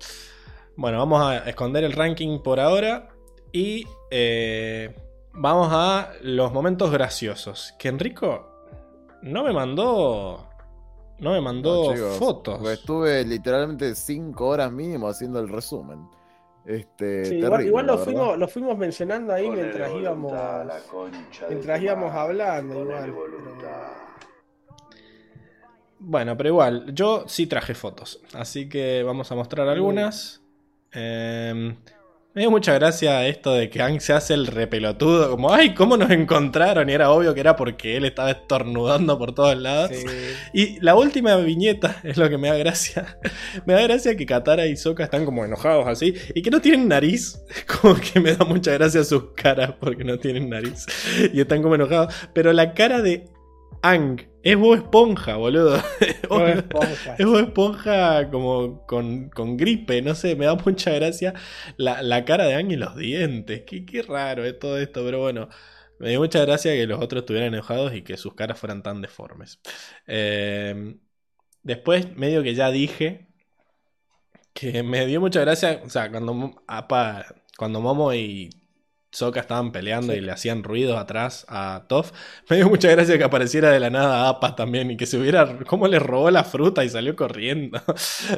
Bueno, 0.75 0.99
vamos 0.99 1.21
a 1.21 1.49
esconder 1.49 1.83
el 1.83 1.91
ranking 1.93 2.39
por 2.41 2.59
ahora. 2.59 3.09
Y 3.51 3.85
eh, 4.09 4.95
vamos 5.33 5.69
a 5.71 6.13
los 6.21 6.53
momentos 6.53 6.91
graciosos. 6.91 7.73
Que 7.77 7.89
Enrico 7.89 8.47
no 9.21 9.43
me 9.43 9.51
mandó. 9.51 10.49
No 11.21 11.31
me 11.33 11.39
mandó 11.41 11.85
No, 11.89 11.93
chicos, 11.93 12.17
fotos. 12.17 12.69
estuve 12.69 13.23
literalmente 13.23 13.95
5 13.95 14.45
horas 14.47 14.71
mínimo 14.71 15.07
haciendo 15.07 15.39
el 15.39 15.47
resumen. 15.47 16.07
Este, 16.65 17.25
Sí, 17.25 17.35
igual, 17.35 17.51
terrible, 17.51 17.67
igual 17.67 17.85
la 17.87 17.91
lo, 17.93 17.97
verdad. 17.99 18.11
fuimos, 18.13 18.37
lo 18.37 18.47
fuimos 18.47 18.77
mencionando 18.77 19.33
ahí 19.33 19.49
mientras 19.49 19.91
íbamos, 19.93 20.33
mientras 21.47 21.81
íbamos 21.81 22.13
hablando. 22.13 22.81
Igual, 22.81 23.13
Bueno, 25.99 26.35
pero 26.35 26.49
igual, 26.49 26.93
yo 26.93 27.23
sí 27.27 27.45
traje 27.47 27.73
fotos. 27.75 28.19
Así 28.33 28.67
que 28.67 29.03
vamos 29.03 29.31
a 29.31 29.35
mostrar 29.35 29.67
algunas. 29.67 30.41
Eh, 30.91 31.75
me 32.33 32.43
dio 32.43 32.51
mucha 32.51 32.73
gracia 32.73 33.27
esto 33.27 33.51
de 33.51 33.69
que 33.69 33.81
Ang 33.81 33.99
se 33.99 34.13
hace 34.13 34.33
el 34.33 34.47
repelotudo. 34.47 35.31
Como, 35.31 35.53
ay, 35.53 35.73
¿cómo 35.73 35.97
nos 35.97 36.11
encontraron? 36.11 36.89
Y 36.89 36.93
era 36.93 37.11
obvio 37.11 37.33
que 37.33 37.41
era 37.41 37.57
porque 37.57 37.97
él 37.97 38.05
estaba 38.05 38.31
estornudando 38.31 39.17
por 39.17 39.35
todos 39.35 39.57
lados. 39.57 39.91
Sí. 39.93 40.05
Y 40.53 40.79
la 40.79 40.95
última 40.95 41.35
viñeta 41.35 41.99
es 42.03 42.15
lo 42.15 42.29
que 42.29 42.37
me 42.37 42.47
da 42.47 42.55
gracia. 42.55 43.17
Me 43.65 43.73
da 43.73 43.81
gracia 43.81 44.15
que 44.15 44.25
Katara 44.25 44.65
y 44.65 44.77
Sokka 44.77 45.03
están 45.03 45.25
como 45.25 45.43
enojados 45.43 45.87
así. 45.87 46.13
Y 46.33 46.41
que 46.41 46.51
no 46.51 46.61
tienen 46.61 46.87
nariz. 46.87 47.37
Como 47.81 47.95
que 47.95 48.19
me 48.19 48.33
da 48.33 48.45
mucha 48.45 48.71
gracia 48.73 49.03
sus 49.03 49.31
caras 49.35 49.73
porque 49.79 50.03
no 50.03 50.17
tienen 50.17 50.49
nariz. 50.49 50.85
Y 51.33 51.41
están 51.41 51.61
como 51.61 51.75
enojados. 51.75 52.13
Pero 52.33 52.53
la 52.53 52.73
cara 52.73 53.01
de 53.01 53.25
Ang 53.81 54.21
es 54.43 54.57
Bob 54.57 54.75
Esponja, 54.75 55.35
boludo. 55.37 55.81
Bob 56.29 56.47
Esponja. 56.47 57.15
Es 57.17 57.25
Bob 57.25 57.39
Esponja 57.39 58.29
como 58.29 58.85
con, 58.85 59.29
con 59.29 59.57
gripe, 59.57 60.01
no 60.01 60.15
sé, 60.15 60.35
me 60.35 60.45
da 60.45 60.55
mucha 60.55 60.91
gracia 60.91 61.33
la, 61.77 62.01
la 62.03 62.25
cara 62.25 62.45
de 62.45 62.55
Ang 62.55 62.71
y 62.71 62.75
los 62.75 62.95
dientes. 62.95 63.63
Qué, 63.65 63.85
qué 63.85 64.01
raro 64.03 64.45
es 64.45 64.57
todo 64.59 64.77
esto, 64.79 65.03
pero 65.05 65.19
bueno. 65.19 65.49
Me 65.99 66.09
dio 66.09 66.19
mucha 66.19 66.41
gracia 66.43 66.71
que 66.73 66.87
los 66.87 66.99
otros 66.99 67.21
estuvieran 67.21 67.53
enojados 67.53 67.93
y 67.93 68.01
que 68.03 68.17
sus 68.17 68.33
caras 68.33 68.59
fueran 68.59 68.81
tan 68.81 69.01
deformes. 69.03 69.59
Eh, 70.07 70.95
después, 71.63 72.15
medio 72.17 72.43
que 72.43 72.55
ya 72.55 72.71
dije 72.71 73.27
que 74.53 74.83
me 74.83 75.05
dio 75.05 75.21
mucha 75.21 75.41
gracia, 75.41 75.81
o 75.85 75.89
sea, 75.89 76.09
cuando, 76.11 76.63
apa- 76.67 77.25
cuando 77.57 77.81
Momo 77.81 78.13
y 78.13 78.49
Sokka 79.11 79.41
estaban 79.41 79.71
peleando 79.71 80.13
y 80.15 80.21
le 80.21 80.31
hacían 80.31 80.63
ruidos 80.63 80.97
atrás 80.97 81.45
a 81.49 81.85
Toph, 81.89 82.11
me 82.49 82.57
dio 82.57 82.69
mucha 82.69 82.89
gracia 82.89 83.17
que 83.17 83.23
apareciera 83.23 83.69
de 83.71 83.79
la 83.79 83.89
nada 83.89 84.29
Appa 84.29 84.55
también 84.55 84.89
y 84.91 84.97
que 84.97 85.05
se 85.05 85.17
hubiera, 85.17 85.59
cómo 85.67 85.87
le 85.87 85.99
robó 85.99 86.31
la 86.31 86.43
fruta 86.43 86.83
y 86.85 86.89
salió 86.89 87.15
corriendo. 87.15 87.81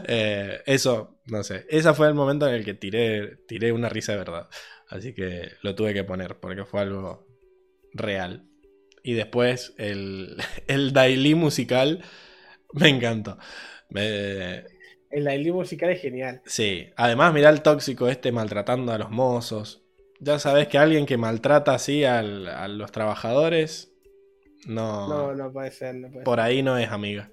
Eh, 0.07 0.61
eso, 0.65 1.19
no 1.25 1.43
sé, 1.43 1.65
ese 1.69 1.93
fue 1.93 2.07
el 2.07 2.13
momento 2.13 2.47
en 2.47 2.55
el 2.55 2.65
que 2.65 2.73
tiré, 2.73 3.37
tiré 3.47 3.71
una 3.71 3.89
risa 3.89 4.13
de 4.13 4.17
verdad. 4.19 4.49
Así 4.89 5.13
que 5.13 5.49
lo 5.61 5.75
tuve 5.75 5.93
que 5.93 6.03
poner 6.03 6.39
porque 6.39 6.65
fue 6.65 6.81
algo 6.81 7.25
real. 7.93 8.47
Y 9.03 9.13
después 9.13 9.73
el, 9.77 10.37
el 10.67 10.93
daily 10.93 11.35
musical 11.35 12.03
me 12.73 12.89
encantó. 12.89 13.37
Me- 13.89 14.63
El 15.11 15.23
daily 15.25 15.51
musical 15.51 15.91
es 15.91 16.01
genial. 16.01 16.41
sí, 16.45 16.89
además 16.95 17.33
mirá 17.33 17.49
el 17.49 17.61
tóxico 17.61 18.07
este 18.09 18.31
maltratando 18.31 18.91
a 18.91 18.97
los 18.97 19.11
mozos. 19.11 19.82
Ya 20.23 20.39
sabes 20.39 20.67
que 20.69 20.77
alguien 20.77 21.05
que 21.05 21.17
maltrata 21.17 21.73
así 21.73 22.03
al- 22.05 22.47
a 22.47 22.67
los 22.67 22.91
trabajadores, 22.91 23.91
no, 24.65 25.07
No, 25.07 25.35
no 25.35 25.51
puede 25.51 25.71
ser, 25.71 25.95
no 25.95 26.09
puede 26.09 26.23
por 26.23 26.39
ahí 26.39 26.63
no 26.63 26.77
es 26.77 26.89
amiga. 26.89 27.29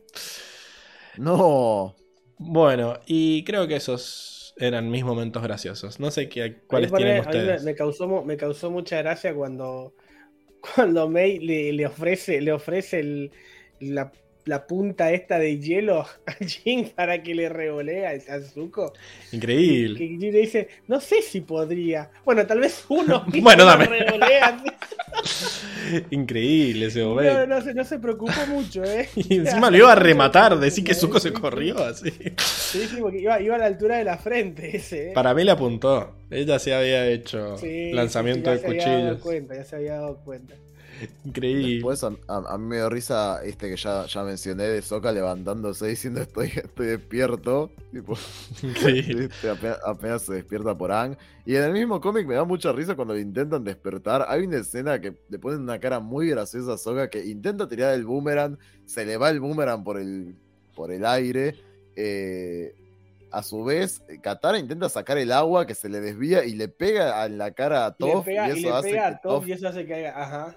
No. 1.16 1.94
Bueno, 2.38 2.98
y 3.06 3.44
creo 3.44 3.68
que 3.68 3.76
esos 3.76 4.54
eran 4.56 4.90
mis 4.90 5.04
momentos 5.04 5.42
graciosos. 5.42 6.00
No 6.00 6.10
sé 6.10 6.28
qué, 6.28 6.62
cuáles 6.66 6.90
pone- 6.90 7.04
tienen 7.04 7.22
a 7.22 7.28
mí 7.30 7.34
me, 7.38 7.40
ustedes. 7.42 7.62
me 7.64 7.74
causó, 7.74 8.24
me 8.24 8.36
causó 8.36 8.70
mucha 8.70 8.98
gracia 8.98 9.34
cuando, 9.34 9.94
cuando 10.74 11.08
May 11.08 11.38
le, 11.38 11.72
le 11.72 11.86
ofrece, 11.86 12.40
le 12.40 12.52
ofrece 12.52 13.00
el- 13.00 13.30
la, 13.80 14.12
la 14.46 14.66
punta 14.66 15.12
esta 15.12 15.38
de 15.38 15.58
hielo 15.58 16.00
a 16.26 16.32
Jin 16.44 16.90
para 16.94 17.22
que 17.22 17.34
le 17.34 17.48
revolea 17.48 18.10
a 18.10 18.40
Zuko. 18.40 18.92
Increíble. 19.32 19.98
Que 19.98 20.06
Jin 20.08 20.20
le 20.32 20.38
dice, 20.40 20.68
no 20.88 21.00
sé 21.00 21.22
si 21.22 21.40
podría. 21.42 22.10
Bueno, 22.24 22.46
tal 22.46 22.60
vez 22.60 22.84
uno 22.88 23.24
mismo 23.26 23.42
Bueno, 23.42 23.64
dame. 23.64 23.86
revolea. 23.86 24.62
Increíble 26.10 26.86
ese 26.86 27.00
No, 27.00 27.10
momento. 27.10 27.46
no, 27.46 27.60
se, 27.62 27.74
no 27.74 27.84
se 27.84 27.98
preocupó 27.98 28.46
mucho, 28.48 28.84
¿eh? 28.84 29.08
Y 29.16 29.36
encima 29.38 29.70
lo 29.70 29.76
iba 29.78 29.92
a 29.92 29.96
rematar, 29.96 30.58
decir 30.58 30.84
que 30.84 30.94
Zuko 30.94 31.18
se 31.20 31.32
corrió 31.32 31.78
así. 31.84 32.10
Sí, 32.38 32.86
sí, 32.88 32.96
porque 33.00 33.18
iba, 33.20 33.40
iba 33.40 33.56
a 33.56 33.58
la 33.58 33.66
altura 33.66 33.96
de 33.98 34.04
la 34.04 34.16
frente 34.18 34.76
ese, 34.76 35.10
¿eh? 35.10 35.12
Para 35.14 35.34
mí 35.34 35.44
le 35.44 35.50
apuntó. 35.50 36.14
Ella 36.30 36.58
se 36.58 36.74
había 36.74 37.06
hecho 37.08 37.58
Sí, 37.58 37.92
lanzamiento 37.92 38.50
de 38.50 38.58
se 38.58 38.66
había 38.66 38.84
dado 38.86 38.98
cuchillos. 39.00 39.22
cuenta, 39.22 39.54
ya 39.56 39.64
se 39.64 39.76
había 39.76 39.92
dado 39.94 40.16
cuenta. 40.24 40.54
Increíble. 41.24 41.74
Después 41.74 42.04
a, 42.04 42.08
a- 42.28 42.54
a 42.54 42.58
mí 42.58 42.66
me 42.66 42.76
dio 42.76 42.88
risa 42.88 43.42
este 43.44 43.68
que 43.70 43.76
ya, 43.76 44.06
ya 44.06 44.24
mencioné 44.24 44.64
de 44.64 44.82
Soca 44.82 45.12
levantándose 45.12 45.86
diciendo 45.88 46.20
estoy, 46.20 46.48
estoy 46.54 46.86
despierto. 46.86 47.70
Tipo, 47.92 48.14
Increíble. 48.62 49.24
este, 49.32 49.50
apenas, 49.50 49.78
apenas 49.84 50.22
se 50.22 50.34
despierta 50.34 50.76
por 50.76 50.92
Ang. 50.92 51.16
Y 51.46 51.56
en 51.56 51.62
el 51.64 51.72
mismo 51.72 52.00
cómic 52.00 52.26
me 52.26 52.34
da 52.34 52.44
mucha 52.44 52.72
risa 52.72 52.94
cuando 52.94 53.14
le 53.14 53.20
intentan 53.20 53.64
despertar. 53.64 54.24
Hay 54.28 54.44
una 54.44 54.58
escena 54.58 55.00
que 55.00 55.14
le 55.28 55.38
ponen 55.38 55.60
una 55.60 55.78
cara 55.80 56.00
muy 56.00 56.28
graciosa 56.28 56.74
a 56.74 56.78
Soka 56.78 57.08
que 57.10 57.24
intenta 57.24 57.68
tirar 57.68 57.94
el 57.94 58.04
boomerang, 58.04 58.58
se 58.86 59.04
le 59.06 59.16
va 59.16 59.30
el 59.30 59.40
boomerang 59.40 59.82
por 59.84 59.98
el, 59.98 60.36
por 60.76 60.92
el 60.92 61.04
aire. 61.06 61.56
eh, 61.96 62.74
a 63.32 63.44
su 63.44 63.62
vez, 63.62 64.02
Katara 64.24 64.58
intenta 64.58 64.88
sacar 64.88 65.16
el 65.16 65.30
agua 65.30 65.64
que 65.64 65.76
se 65.76 65.88
le 65.88 66.00
desvía 66.00 66.44
y 66.44 66.56
le 66.56 66.66
pega 66.66 67.24
en 67.24 67.38
la 67.38 67.52
cara 67.52 67.86
a 67.86 67.94
Y 67.96 68.04
le 68.04 68.12
Toph. 68.12 68.24
pega, 68.24 68.48
y 68.48 68.50
y 68.50 68.58
eso 68.58 68.68
le 68.70 68.74
hace 68.74 68.90
pega 68.90 69.02
que 69.02 69.06
a 69.14 69.20
Toph 69.20 69.44
Toph- 69.44 69.48
y 69.48 69.52
eso 69.52 69.68
hace 69.68 69.86
que 69.86 69.94
haga, 69.94 70.20
ajá. 70.22 70.56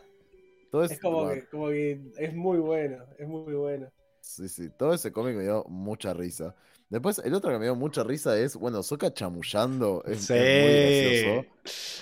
Todo 0.73 0.83
Es 0.87 0.99
como 0.99 1.29
que, 1.29 1.45
como 1.49 1.67
que 1.69 2.01
es 2.17 2.33
muy 2.33 2.57
bueno, 2.59 3.05
es 3.17 3.27
muy 3.27 3.53
bueno. 3.53 3.89
Sí, 4.21 4.47
sí, 4.47 4.69
todo 4.69 4.93
ese 4.93 5.11
cómic 5.11 5.35
me 5.35 5.43
dio 5.43 5.65
mucha 5.67 6.13
risa. 6.13 6.55
Después, 6.89 7.19
el 7.19 7.33
otro 7.33 7.51
que 7.51 7.57
me 7.59 7.65
dio 7.65 7.75
mucha 7.75 8.03
risa 8.03 8.37
es, 8.37 8.55
bueno, 8.55 8.81
Soka 8.83 9.13
chamullando. 9.13 10.03
Es, 10.05 10.21
es 10.21 10.25
Sí. 10.27 10.33
muy 10.51 10.73
gracioso. 10.75 11.45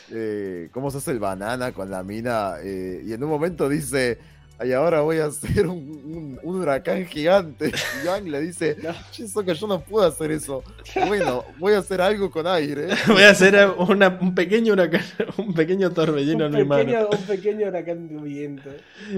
Eh, 0.10 0.70
cómo 0.72 0.92
se 0.92 0.98
hace 1.00 1.12
el 1.12 1.20
banana 1.20 1.74
con 1.74 1.90
la 1.90 2.04
mina. 2.04 2.56
eh, 2.62 3.02
y 3.06 3.14
en 3.14 3.24
un 3.24 3.30
momento 3.30 3.68
dice, 3.70 4.20
ay, 4.62 4.74
ahora 4.74 5.02
voy 5.02 5.18
a 5.18 5.26
hacer 5.26 5.68
un, 5.68 5.78
un- 5.78 6.40
un 6.44 6.56
huracán 6.62 7.06
gigante. 7.06 7.68
Y 8.02 8.06
Yang 8.06 8.30
le 8.30 8.42
dice, 8.42 8.78
Soka, 9.28 9.54
yo 9.54 9.68
no 9.68 9.82
puedo 9.82 10.08
hacer 10.08 10.32
eso. 10.32 10.64
Bueno, 11.08 11.44
voy 11.60 11.74
a 11.74 11.80
hacer 11.80 12.02
algo 12.02 12.30
con 12.32 12.48
aire. 12.48 12.88
Voy 13.08 13.24
a 13.24 13.30
hacer 13.32 13.56
una- 13.78 14.18
un 14.22 14.34
pequeño 14.36 14.74
huracán, 14.74 15.02
un 15.38 15.54
pequeño 15.54 15.92
torbellino 15.92 16.46
Un 16.48 16.56
en 16.56 16.62
mi 16.62 16.68
mano. 16.68 17.10
un 17.12 17.26
pequeño 17.26 17.68
huracán 17.68 18.08
de 18.08 18.16
viento. 18.22 18.70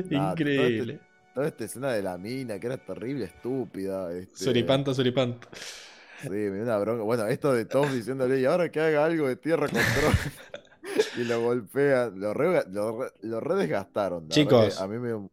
Increíble. 0.10 0.94
Este, 0.94 1.06
toda 1.34 1.48
esta 1.48 1.64
escena 1.66 1.92
de 1.94 2.02
la 2.04 2.18
mina, 2.18 2.60
que 2.60 2.68
era 2.68 2.78
terrible, 2.78 3.26
estúpida. 3.26 4.12
Este, 4.14 4.44
Suripanto, 4.46 4.94
suripanto. 4.94 5.48
Sí, 6.22 6.30
me 6.30 6.54
dio 6.56 6.64
una 6.64 6.78
bronca. 6.78 7.04
Bueno, 7.04 7.28
esto 7.28 7.52
de 7.54 7.66
todos 7.66 7.94
diciéndole, 7.94 8.40
y 8.40 8.46
ahora 8.46 8.70
que 8.70 8.80
haga 8.80 9.04
algo 9.06 9.28
de 9.28 9.36
tierra 9.36 9.68
control. 9.68 9.84
y 11.18 11.24
lo 11.24 11.42
golpea. 11.42 12.12
Lo 12.14 12.34
re, 12.34 12.64
lo, 12.72 13.00
re- 13.04 13.12
lo 13.22 13.40
re 13.40 13.56
desgastaron. 13.56 14.30
Chicos. 14.30 14.80
A 14.82 14.88
mí 14.88 14.98
me. 15.00 15.28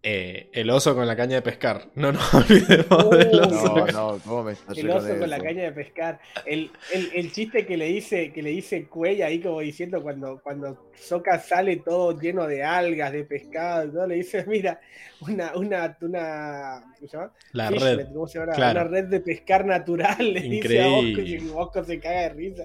Eh, 0.00 0.48
el 0.52 0.70
oso 0.70 0.94
con 0.94 1.08
la 1.08 1.16
caña 1.16 1.34
de 1.34 1.42
pescar. 1.42 1.88
No 1.96 2.12
nos 2.12 2.32
olvidemos 2.34 3.10
del 3.10 3.40
oso. 3.40 3.74
No, 3.78 3.86
no, 3.86 4.18
¿cómo 4.24 4.44
me 4.44 4.52
estallé 4.52 4.82
El 4.82 4.90
oso 4.90 5.08
con 5.08 5.18
con 5.18 5.30
la 5.30 5.40
caña 5.40 5.64
de 5.64 5.72
pescar. 5.72 6.20
El, 6.46 6.70
el, 6.94 7.10
el 7.14 7.32
chiste 7.32 7.66
que 7.66 7.76
le 7.76 7.86
dice, 7.86 8.32
que 8.32 8.40
le 8.40 8.50
dice 8.50 8.86
Cuey 8.86 9.22
ahí 9.22 9.40
como 9.40 9.58
diciendo 9.58 10.00
cuando, 10.00 10.40
cuando 10.40 10.88
Soca 10.94 11.40
sale 11.40 11.78
todo 11.78 12.16
lleno 12.18 12.46
de 12.46 12.62
algas, 12.62 13.12
de 13.12 13.24
pescado, 13.24 13.88
y 13.88 13.90
todo, 13.90 14.06
le 14.06 14.14
dice, 14.14 14.44
mira, 14.46 14.80
una, 15.20 15.56
una, 15.56 15.98
una, 16.00 16.94
¿cómo 16.96 17.08
se 17.08 17.16
llama? 17.16 17.32
La 17.52 17.68
Fishnet, 17.68 17.96
red. 17.98 18.06
¿cómo 18.12 18.28
se 18.28 18.38
llama? 18.38 18.52
Claro. 18.52 18.80
Una 18.82 18.88
red 18.90 19.04
de 19.06 19.20
pescar 19.20 19.66
natural, 19.66 20.32
le 20.32 20.40
dice 20.42 20.80
a 20.80 20.86
Bosco 20.86 21.06
y 21.06 21.10
Increíble. 21.10 21.50
Bosco 21.50 21.82
se 21.84 21.98
caga 21.98 22.20
de 22.20 22.28
risa. 22.30 22.64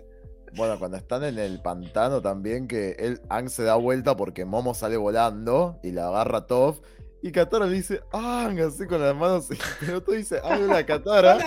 Bueno, 0.56 0.78
cuando 0.80 0.98
están 0.98 1.24
en 1.24 1.40
el 1.40 1.62
pantano 1.62 2.22
también, 2.22 2.68
que 2.68 2.92
él, 3.00 3.22
Ang 3.30 3.50
se 3.50 3.64
da 3.64 3.76
vuelta 3.76 4.16
porque 4.16 4.46
Momo 4.46 4.74
sale 4.74 4.98
volando 4.98 5.80
y 5.84 5.92
la 5.92 6.08
agarra 6.08 6.46
Toph. 6.46 6.80
Y 7.22 7.32
Katara 7.32 7.66
le 7.66 7.74
dice, 7.76 8.02
Ang, 8.12 8.60
así 8.60 8.86
con 8.86 9.02
las 9.02 9.16
manos. 9.16 9.50
y- 9.52 9.58
Pero 9.80 10.02
tú 10.04 10.12
dices, 10.12 10.42
Ang, 10.44 10.68
la 10.68 10.86
Katara. 10.86 11.38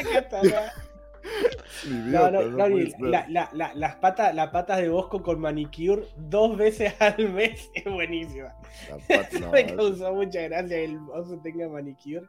No, 1.85 1.91
idiota, 2.07 2.31
no, 2.31 2.43
no 2.43 2.49
no, 2.51 2.57
puede 2.71 2.85
y 2.85 2.91
ser. 2.93 3.01
la- 3.01 3.27
la- 3.29 3.51
la- 3.53 3.75
las, 3.75 3.97
patas, 3.97 4.35
las 4.35 4.51
patas 4.51 4.79
de 4.79 4.89
Bosco 4.89 5.23
con 5.23 5.41
manicure 5.41 6.05
dos 6.17 6.57
veces 6.57 6.95
al 7.01 7.33
mes 7.33 7.69
es 7.75 7.85
buenísima. 7.85 8.55
La 8.89 8.97
pata- 9.17 9.39
no, 9.41 9.51
Me 9.51 9.67
causó 9.67 10.13
mucha 10.15 10.41
gracia 10.43 10.69
que 10.69 10.85
el 10.85 10.99
oso 11.13 11.39
tenga 11.43 11.69
manicure. 11.69 12.27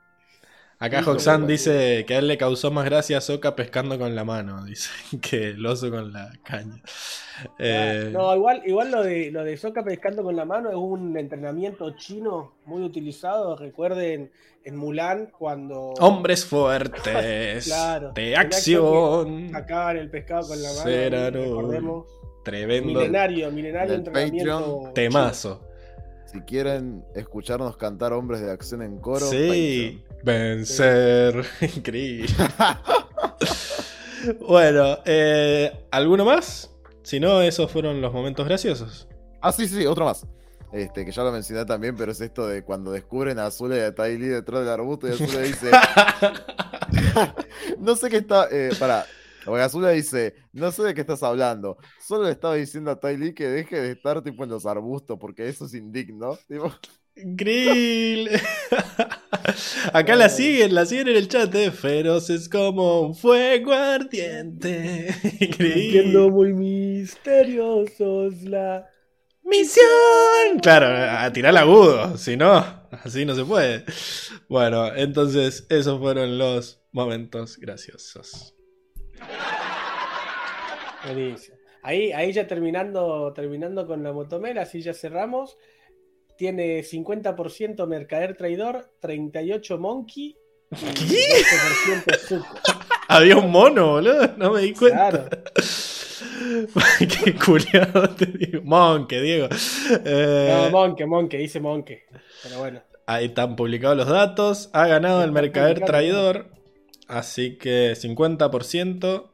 Acá 0.80 1.00
Hoxan 1.00 1.42
bueno, 1.42 1.48
dice 1.48 2.06
que 2.08 2.16
a 2.16 2.20
él 2.20 2.28
le 2.28 2.38
causó 2.38 2.70
más 2.70 2.86
gracia 2.86 3.18
a 3.18 3.22
Soca 3.22 3.56
pescando 3.56 3.98
con 3.98 4.14
la 4.16 4.24
mano, 4.24 4.64
dice, 4.66 4.90
que 5.22 5.50
el 5.50 5.66
oso 5.66 5.90
con 5.90 6.14
la 6.14 6.32
caña. 6.44 6.82
Eh, 7.58 8.10
No, 8.14 8.36
igual, 8.36 8.62
igual 8.66 8.92
lo 8.92 9.02
de 9.04 9.32
lo 9.32 9.44
de 9.44 9.58
Soca 9.58 9.84
pescando 9.84 10.24
con 10.24 10.36
la 10.36 10.46
mano 10.46 10.70
es 10.70 10.76
un 10.76 11.18
entrenamiento 11.18 11.96
chino 11.96 12.54
muy 12.66 12.84
utilizado. 12.84 13.56
Recuerden 13.56 14.32
en 14.64 14.76
Mulan 14.76 15.32
cuando 15.38 15.94
Hombres 16.00 16.46
fuertes 16.46 17.66
Claro, 17.68 18.12
de 18.14 18.36
acción. 18.36 19.50
sacaban 19.52 19.98
el 19.98 20.10
pescado 20.12 20.48
con 20.48 20.62
la 20.62 20.70
mano. 20.74 21.30
Recordemos. 21.32 22.06
Tremendo 22.44 23.00
Milenario, 23.00 23.52
milenario 23.52 23.94
entrenamiento. 23.96 24.84
Patreon, 24.84 24.94
temazo. 24.94 25.68
Si 26.32 26.42
quieren 26.42 27.06
escucharnos 27.16 27.78
cantar 27.78 28.12
hombres 28.12 28.42
de 28.42 28.52
acción 28.52 28.82
en 28.82 29.00
coro, 29.00 29.30
Sí, 29.30 30.04
vencer. 30.24 31.46
Increíble. 31.62 32.28
bueno, 34.48 34.98
eh, 35.06 35.86
¿alguno 35.90 36.26
más? 36.26 36.70
Si 37.04 37.22
no, 37.22 37.42
esos 37.42 37.72
fueron 37.72 38.02
los 38.02 38.12
momentos 38.12 38.46
graciosos. 38.46 39.08
Ah, 39.42 39.54
sí, 39.54 39.68
sí, 39.68 39.86
otro 39.86 40.04
más. 40.04 40.26
Este, 40.74 41.06
que 41.06 41.14
ya 41.14 41.24
lo 41.24 41.32
mencioné 41.32 41.64
también, 41.64 41.96
pero 41.96 42.12
es 42.12 42.20
esto 42.20 42.46
de 42.46 42.64
cuando 42.64 42.92
descubren 42.92 43.40
a 43.40 43.46
Azula 43.46 43.78
y 43.78 43.80
a 43.80 43.96
Ty 43.96 44.18
Lee 44.18 44.28
detrás 44.28 44.62
del 44.62 44.70
arbusto 44.70 45.08
y 45.08 45.12
Azula 45.12 45.40
dice. 45.40 45.72
no 47.80 47.96
sé 47.96 48.10
qué 48.10 48.18
está. 48.18 48.50
Eh, 48.52 48.72
pará. 48.78 49.06
Porque 49.48 49.64
Azula 49.64 49.92
dice, 49.92 50.36
no 50.52 50.72
sé 50.72 50.84
de 50.84 50.94
qué 50.94 51.02
estás 51.02 51.24
hablando. 51.24 51.78
Solo 52.00 52.26
le 52.26 52.32
estaba 52.32 52.56
diciendo 52.56 52.92
a 52.92 53.00
Ty 53.00 53.18
Lee 53.18 53.34
que 53.34 53.48
deje 53.48 53.80
de 53.80 53.92
estar 53.92 54.22
tipo 54.22 54.44
en 54.44 54.50
los 54.50 54.66
arbustos, 54.66 55.18
porque 55.20 55.48
eso 55.48 55.66
es 55.66 55.74
indigno. 55.74 56.38
Tipo, 56.48 56.72
Increíble. 57.16 58.40
Acá 59.94 60.16
la 60.16 60.30
siguen, 60.30 60.76
la 60.76 60.86
siguen 60.86 61.08
en 61.08 61.16
el 61.16 61.28
chat, 61.28 61.54
eh. 61.56 61.72
Feroces 61.72 62.48
como 62.48 63.02
un 63.02 63.16
fuego 63.16 63.74
ardiente. 63.74 65.14
Siendo 65.58 66.30
muy 66.30 66.54
misteriosos 66.54 68.44
la. 68.44 68.88
¡Misión! 69.44 70.60
Claro, 70.62 70.88
a 70.88 71.32
tirar 71.32 71.56
agudo, 71.56 72.18
si 72.18 72.36
no, 72.36 72.58
así 72.92 73.24
no 73.24 73.34
se 73.34 73.46
puede. 73.46 73.86
Bueno, 74.50 74.94
entonces 74.94 75.66
esos 75.70 76.00
fueron 76.00 76.38
los 76.38 76.82
momentos 76.92 77.58
graciosos. 77.58 78.57
Buenísimo. 81.06 81.58
Ahí, 81.84 82.12
ahí 82.12 82.34
ya 82.34 82.48
terminando, 82.48 83.32
terminando 83.34 83.88
con 83.88 84.04
la 84.04 84.12
motomera, 84.12 84.64
así 84.64 84.82
ya 84.82 84.94
cerramos. 84.94 85.58
Tiene 86.38 86.84
50% 86.84 87.88
mercader 87.88 88.36
traidor, 88.36 88.92
38 89.00 89.78
monkey 89.78 90.36
y 90.72 90.76
12% 90.76 92.18
suco. 92.18 92.56
Había 93.08 93.38
un 93.38 93.52
mono, 93.52 93.92
boludo, 93.94 94.34
no 94.38 94.52
me 94.52 94.62
di 94.62 94.74
cuenta. 94.74 95.10
Claro. 95.10 95.30
Qué 97.00 97.36
culiado 97.36 98.10
te 98.10 98.26
digo. 98.26 98.62
Monque, 98.64 99.22
Diego. 99.22 99.48
Eh, 100.04 100.50
No, 100.52 100.70
Monke, 100.72 101.06
Monke, 101.06 101.38
dice 101.38 101.60
Monke. 101.60 102.06
Pero 102.44 102.60
bueno. 102.60 102.82
Ahí 103.06 103.26
están 103.28 103.56
publicados 103.56 103.96
los 103.96 104.08
datos. 104.08 104.70
Ha 104.74 104.88
ganado 104.88 105.24
el 105.24 105.32
mercader 105.32 105.80
traidor. 105.82 106.50
Así 107.08 107.58
que 107.58 107.94
50%, 107.94 109.30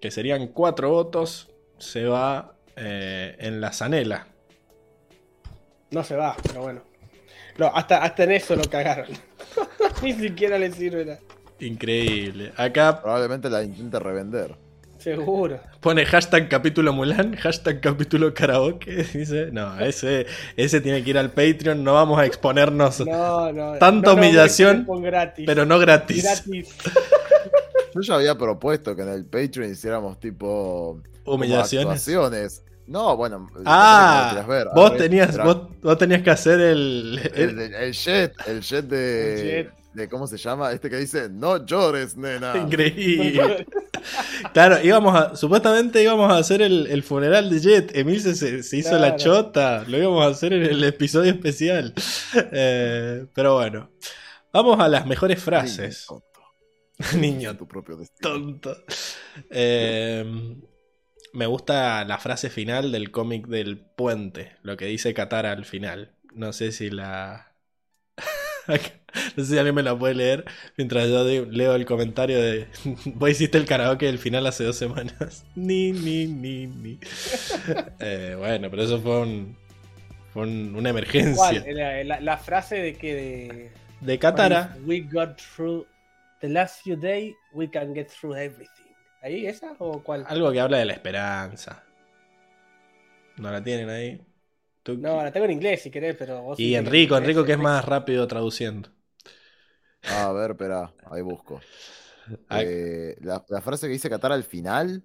que 0.00 0.10
serían 0.10 0.48
4 0.48 0.88
votos, 0.88 1.50
se 1.78 2.06
va 2.06 2.56
eh, 2.76 3.36
en 3.38 3.60
la 3.60 3.72
zanela. 3.72 4.28
No 5.90 6.02
se 6.02 6.16
va, 6.16 6.36
pero 6.42 6.62
bueno. 6.62 6.82
No, 7.58 7.66
hasta, 7.66 8.02
hasta 8.02 8.24
en 8.24 8.32
eso 8.32 8.56
lo 8.56 8.64
cagaron. 8.64 9.08
Ni 10.02 10.14
siquiera 10.14 10.58
le 10.58 10.72
sirve 10.72 11.04
nada. 11.04 11.20
Increíble. 11.60 12.52
Acá 12.56 13.00
probablemente 13.00 13.50
la 13.50 13.62
intente 13.62 13.98
revender. 13.98 14.56
Seguro. 15.02 15.60
pone 15.80 16.04
hashtag 16.06 16.48
capítulo 16.48 16.92
Mulan, 16.92 17.36
hashtag 17.36 17.80
capítulo 17.80 18.32
karaoke. 18.32 19.04
Dice, 19.12 19.48
no, 19.52 19.78
ese, 19.80 20.26
ese 20.56 20.80
tiene 20.80 21.02
que 21.02 21.10
ir 21.10 21.18
al 21.18 21.30
Patreon. 21.30 21.82
No 21.82 21.94
vamos 21.94 22.18
a 22.18 22.26
exponernos 22.26 23.00
No, 23.00 23.52
no. 23.52 23.72
tanta 23.78 24.10
no, 24.10 24.16
humillación, 24.16 24.86
gratis. 25.02 25.44
pero 25.46 25.66
no 25.66 25.78
gratis. 25.78 26.22
Gratis. 26.22 26.74
Yo 27.94 28.00
ya 28.00 28.14
había 28.14 28.36
propuesto 28.38 28.96
que 28.96 29.02
en 29.02 29.08
el 29.08 29.24
Patreon 29.24 29.70
hiciéramos 29.70 30.18
tipo. 30.20 31.00
Humillaciones. 31.24 31.86
actuaciones. 31.86 32.62
No, 32.86 33.16
bueno. 33.16 33.48
Ah, 33.64 34.44
ver. 34.48 34.66
vos 34.74 34.96
tenías, 34.96 35.36
vos, 35.42 35.68
vos 35.82 35.96
tenías 35.98 36.22
que 36.22 36.30
hacer 36.30 36.58
el, 36.60 37.20
El, 37.34 37.58
el- 37.60 37.74
el 37.74 37.92
jet, 37.92 38.34
el 38.46 38.60
jet 38.60 38.84
de, 38.86 39.34
El 39.34 39.66
jet. 39.66 39.74
De. 39.94 40.08
¿Cómo 40.08 40.26
se 40.26 40.36
llama? 40.36 40.72
Este 40.72 40.88
que 40.90 40.96
dice: 40.96 41.28
No 41.30 41.64
llores, 41.64 42.16
nena. 42.16 42.56
Increíble. 42.58 43.66
Claro, 44.52 44.78
íbamos 44.82 45.14
a, 45.14 45.36
supuestamente 45.36 46.02
íbamos 46.02 46.32
a 46.32 46.38
hacer 46.38 46.60
el, 46.62 46.86
el 46.88 47.02
funeral 47.02 47.48
de 47.50 47.60
Jet. 47.60 47.96
Emil 47.96 48.20
se, 48.20 48.34
se- 48.34 48.62
se 48.62 48.76
hizo 48.78 48.98
la 48.98 49.16
chota. 49.16 49.84
Lo 49.86 49.96
íbamos 49.98 50.24
a 50.24 50.28
hacer 50.30 50.52
en 50.52 50.62
el 50.64 50.82
episodio 50.84 51.30
especial. 51.32 51.94
Eh, 52.52 53.26
pero 53.34 53.54
bueno. 53.54 53.90
Vamos 54.52 54.80
a 54.80 54.88
las 54.88 55.06
mejores 55.06 55.42
frases. 55.42 56.06
Niño 57.16 57.56
tu 57.56 57.66
propio 57.66 57.96
destino. 57.96 58.30
tonto. 58.34 58.76
Eh, 59.50 60.24
me 61.32 61.46
gusta 61.46 62.04
la 62.04 62.18
frase 62.18 62.50
final 62.50 62.92
del 62.92 63.10
cómic 63.10 63.46
del 63.46 63.78
puente. 63.78 64.56
Lo 64.62 64.76
que 64.76 64.84
dice 64.86 65.14
Katara 65.14 65.52
al 65.52 65.64
final. 65.64 66.16
No 66.34 66.52
sé 66.52 66.72
si 66.72 66.90
la. 66.90 67.54
No 69.36 69.44
sé 69.44 69.52
si 69.52 69.58
alguien 69.58 69.74
me 69.74 69.82
la 69.82 69.98
puede 69.98 70.14
leer 70.14 70.44
mientras 70.76 71.08
yo 71.08 71.24
leo 71.24 71.74
el 71.74 71.84
comentario 71.86 72.40
de. 72.40 72.66
Vos 73.06 73.30
hiciste 73.30 73.58
el 73.58 73.66
karaoke 73.66 74.06
del 74.06 74.18
final 74.18 74.46
hace 74.46 74.64
dos 74.64 74.76
semanas. 74.76 75.44
Ni, 75.54 75.92
ni, 75.92 76.26
ni, 76.26 76.66
ni. 76.66 76.98
Eh, 78.00 78.34
bueno, 78.38 78.70
pero 78.70 78.82
eso 78.82 79.00
fue, 79.00 79.20
un, 79.20 79.56
fue 80.32 80.42
un- 80.42 80.74
una 80.74 80.90
emergencia. 80.90 81.34
¿Cuál? 81.62 81.64
La, 81.74 82.04
la- 82.04 82.20
la 82.20 82.38
frase 82.38 82.76
de 82.76 82.94
que 82.94 83.14
de. 83.14 83.72
De 84.00 84.18
Katara. 84.18 84.76
We 84.84 85.00
got 85.00 85.36
through 85.36 85.86
the 86.40 86.48
last 86.48 86.82
few 86.82 86.96
days, 86.96 87.34
we 87.52 87.70
can 87.70 87.94
get 87.94 88.08
through 88.08 88.34
everything. 88.36 88.92
¿Ahí 89.22 89.46
esa 89.46 89.72
o 89.78 90.02
cuál? 90.02 90.24
Algo 90.28 90.50
que 90.50 90.58
habla 90.60 90.78
de 90.78 90.84
la 90.86 90.92
esperanza. 90.94 91.84
¿No 93.36 93.50
la 93.50 93.62
tienen 93.62 93.88
ahí? 93.88 94.20
Tú- 94.82 94.96
No, 94.98 95.22
la 95.22 95.30
tengo 95.30 95.46
en 95.46 95.52
inglés 95.52 95.82
si 95.82 95.90
querés, 95.90 96.16
pero 96.16 96.42
vos. 96.42 96.58
Y 96.58 96.74
Enrico, 96.74 97.16
Enrico 97.16 97.44
que 97.44 97.52
es 97.52 97.58
más 97.58 97.84
rápido 97.84 98.26
traduciendo. 98.26 98.88
Ah, 100.04 100.26
a 100.28 100.32
ver, 100.32 100.52
espera, 100.52 100.92
ahí 101.10 101.22
busco. 101.22 101.60
Eh, 102.50 103.16
la, 103.20 103.44
la 103.48 103.60
frase 103.60 103.88
que 103.88 103.94
dice 103.94 104.08
Katara 104.08 104.36
al 104.36 104.44
final. 104.44 105.02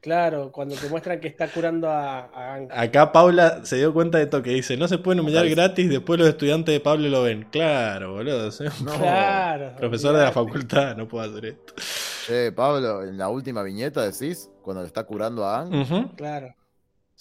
Claro, 0.00 0.50
cuando 0.50 0.74
te 0.74 0.88
muestran 0.88 1.20
que 1.20 1.28
está 1.28 1.46
curando 1.46 1.88
a, 1.88 2.20
a. 2.34 2.66
Acá 2.82 3.12
Paula 3.12 3.64
se 3.64 3.76
dio 3.76 3.92
cuenta 3.92 4.16
de 4.18 4.24
esto 4.24 4.42
que 4.42 4.50
dice, 4.50 4.76
no 4.76 4.88
se 4.88 4.98
pueden 4.98 5.20
humillar 5.20 5.48
gratis, 5.48 5.88
después 5.90 6.18
los 6.18 6.28
estudiantes 6.28 6.72
de 6.72 6.80
Pablo 6.80 7.08
lo 7.08 7.22
ven. 7.22 7.46
Claro, 7.52 8.14
boludo. 8.14 8.48
un 8.48 8.84
No. 8.86 8.92
Claro. 8.98 9.76
profesor 9.76 10.16
de 10.16 10.22
la 10.24 10.32
facultad, 10.32 10.96
no 10.96 11.06
puedo 11.06 11.30
hacer 11.30 11.44
esto. 11.44 11.74
Che, 12.26 12.50
Pablo, 12.50 13.04
en 13.04 13.16
la 13.18 13.28
última 13.28 13.62
viñeta 13.62 14.02
decís, 14.02 14.50
cuando 14.62 14.80
le 14.80 14.86
está 14.88 15.04
curando 15.04 15.44
a 15.44 15.60
Ang. 15.60 16.16
Claro. 16.16 16.52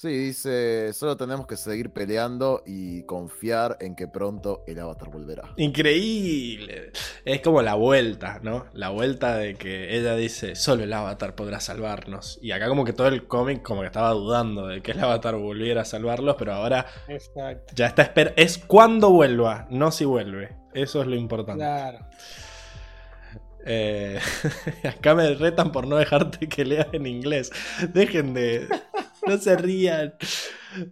Sí, 0.01 0.07
dice, 0.07 0.93
solo 0.93 1.15
tenemos 1.15 1.45
que 1.45 1.55
seguir 1.55 1.91
peleando 1.91 2.63
y 2.65 3.03
confiar 3.03 3.77
en 3.81 3.95
que 3.95 4.07
pronto 4.07 4.63
el 4.65 4.79
avatar 4.79 5.11
volverá. 5.11 5.53
Increíble. 5.57 6.91
Es 7.23 7.41
como 7.41 7.61
la 7.61 7.75
vuelta, 7.75 8.39
¿no? 8.41 8.65
La 8.73 8.89
vuelta 8.89 9.35
de 9.35 9.53
que 9.53 9.95
ella 9.95 10.15
dice, 10.15 10.55
solo 10.55 10.85
el 10.85 10.91
avatar 10.91 11.35
podrá 11.35 11.59
salvarnos. 11.59 12.39
Y 12.41 12.51
acá 12.51 12.67
como 12.67 12.83
que 12.83 12.93
todo 12.93 13.09
el 13.09 13.27
cómic 13.27 13.61
como 13.61 13.81
que 13.81 13.87
estaba 13.87 14.09
dudando 14.09 14.65
de 14.65 14.81
que 14.81 14.93
el 14.93 14.99
avatar 15.01 15.35
volviera 15.35 15.83
a 15.83 15.85
salvarlos, 15.85 16.35
pero 16.35 16.53
ahora 16.53 16.87
Exacto. 17.07 17.71
ya 17.75 17.85
está 17.85 18.01
esper 18.01 18.33
Es 18.37 18.57
cuando 18.57 19.11
vuelva, 19.11 19.67
no 19.69 19.91
si 19.91 20.05
vuelve. 20.05 20.57
Eso 20.73 21.01
es 21.01 21.07
lo 21.07 21.15
importante. 21.15 21.63
Claro. 21.63 21.99
Eh, 23.67 24.19
acá 24.83 25.13
me 25.13 25.31
retan 25.35 25.71
por 25.71 25.85
no 25.85 25.97
dejarte 25.97 26.49
que 26.49 26.65
leas 26.65 26.87
en 26.91 27.05
inglés. 27.05 27.51
Dejen 27.93 28.33
de... 28.33 28.67
No 29.25 29.37
se 29.37 29.55
rían. 29.57 30.15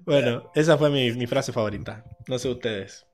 Bueno, 0.06 0.52
esa 0.56 0.78
fue 0.78 0.90
mi, 0.90 1.12
mi 1.14 1.28
frase 1.28 1.52
favorita. 1.54 2.04
No 2.28 2.38
sé 2.38 2.50
ustedes. 2.50 3.06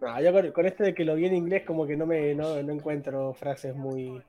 No, 0.00 0.20
yo 0.20 0.32
con, 0.32 0.52
con 0.52 0.66
este 0.66 0.84
de 0.84 0.94
que 0.94 1.04
lo 1.04 1.14
vi 1.14 1.26
en 1.26 1.34
inglés 1.34 1.64
como 1.66 1.86
que 1.86 1.96
no 1.96 2.06
me 2.06 2.34
no, 2.34 2.62
no 2.62 2.72
encuentro 2.72 3.34
frases 3.34 3.74
muy 3.76 4.22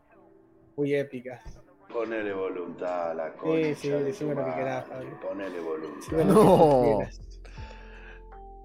muy 0.76 0.94
épicas. 0.95 1.44
Ponele 1.92 2.34
voluntad 2.34 3.11
a 3.11 3.14
la 3.14 3.34
Sí, 3.34 3.38
concha 3.38 3.76
sí, 3.76 3.90
de 3.90 4.03
decime 4.03 4.36
lo 4.36 4.45
que 4.45 4.53
querás, 4.53 4.86
Pablo. 4.86 5.20
Ponele 5.20 5.60
voluntad. 5.60 6.26
No. 6.26 6.98
quieras. 6.98 7.22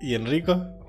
¿Y 0.01 0.15
Enrico? 0.15 0.86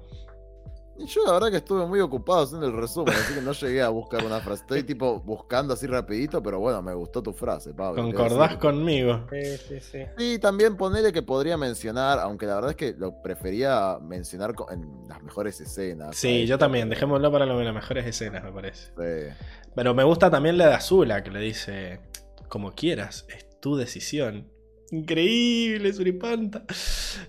Y 0.99 1.05
yo 1.05 1.23
la 1.25 1.33
verdad 1.33 1.51
que 1.51 1.57
estuve 1.57 1.85
muy 1.85 1.99
ocupado 1.99 2.43
haciendo 2.43 2.65
el 2.65 2.73
resumen, 2.73 3.13
así 3.13 3.35
que 3.35 3.41
no 3.41 3.51
llegué 3.51 3.81
a 3.83 3.89
buscar 3.89 4.25
una 4.25 4.39
frase. 4.39 4.61
Estoy 4.61 4.83
tipo 4.83 5.19
buscando 5.19 5.73
así 5.73 5.85
rapidito, 5.85 6.41
pero 6.41 6.59
bueno, 6.59 6.81
me 6.81 6.93
gustó 6.93 7.21
tu 7.21 7.33
frase, 7.33 7.73
Pablo. 7.73 7.95
¿qué 7.95 8.13
¿Concordás 8.13 8.57
conmigo? 8.57 9.27
Sí, 9.31 9.57
sí, 9.57 9.79
sí. 9.79 9.99
Sí, 10.17 10.39
también 10.39 10.75
ponele 10.75 11.13
que 11.13 11.21
podría 11.21 11.55
mencionar, 11.55 12.19
aunque 12.19 12.47
la 12.47 12.55
verdad 12.55 12.71
es 12.71 12.77
que 12.77 12.95
lo 12.97 13.21
prefería 13.21 13.99
mencionar 14.01 14.55
en 14.71 15.07
las 15.07 15.21
mejores 15.21 15.61
escenas. 15.61 16.15
Sí, 16.15 16.29
¿sabes? 16.29 16.49
yo 16.49 16.57
también. 16.57 16.89
Dejémoslo 16.89 17.31
para 17.31 17.45
lo 17.45 17.59
de 17.59 17.65
las 17.65 17.75
mejores 17.75 18.05
escenas, 18.05 18.43
me 18.43 18.51
parece. 18.51 18.87
Sí. 18.87 19.35
Pero 19.75 19.93
me 19.93 20.03
gusta 20.03 20.31
también 20.31 20.57
la 20.57 20.67
de 20.67 20.73
Azula, 20.73 21.23
que 21.23 21.29
le 21.29 21.39
dice, 21.39 21.99
como 22.47 22.73
quieras, 22.73 23.27
es 23.29 23.47
tu 23.59 23.75
decisión. 23.75 24.51
Increíble, 24.89 25.93
Suripanta. 25.93 26.63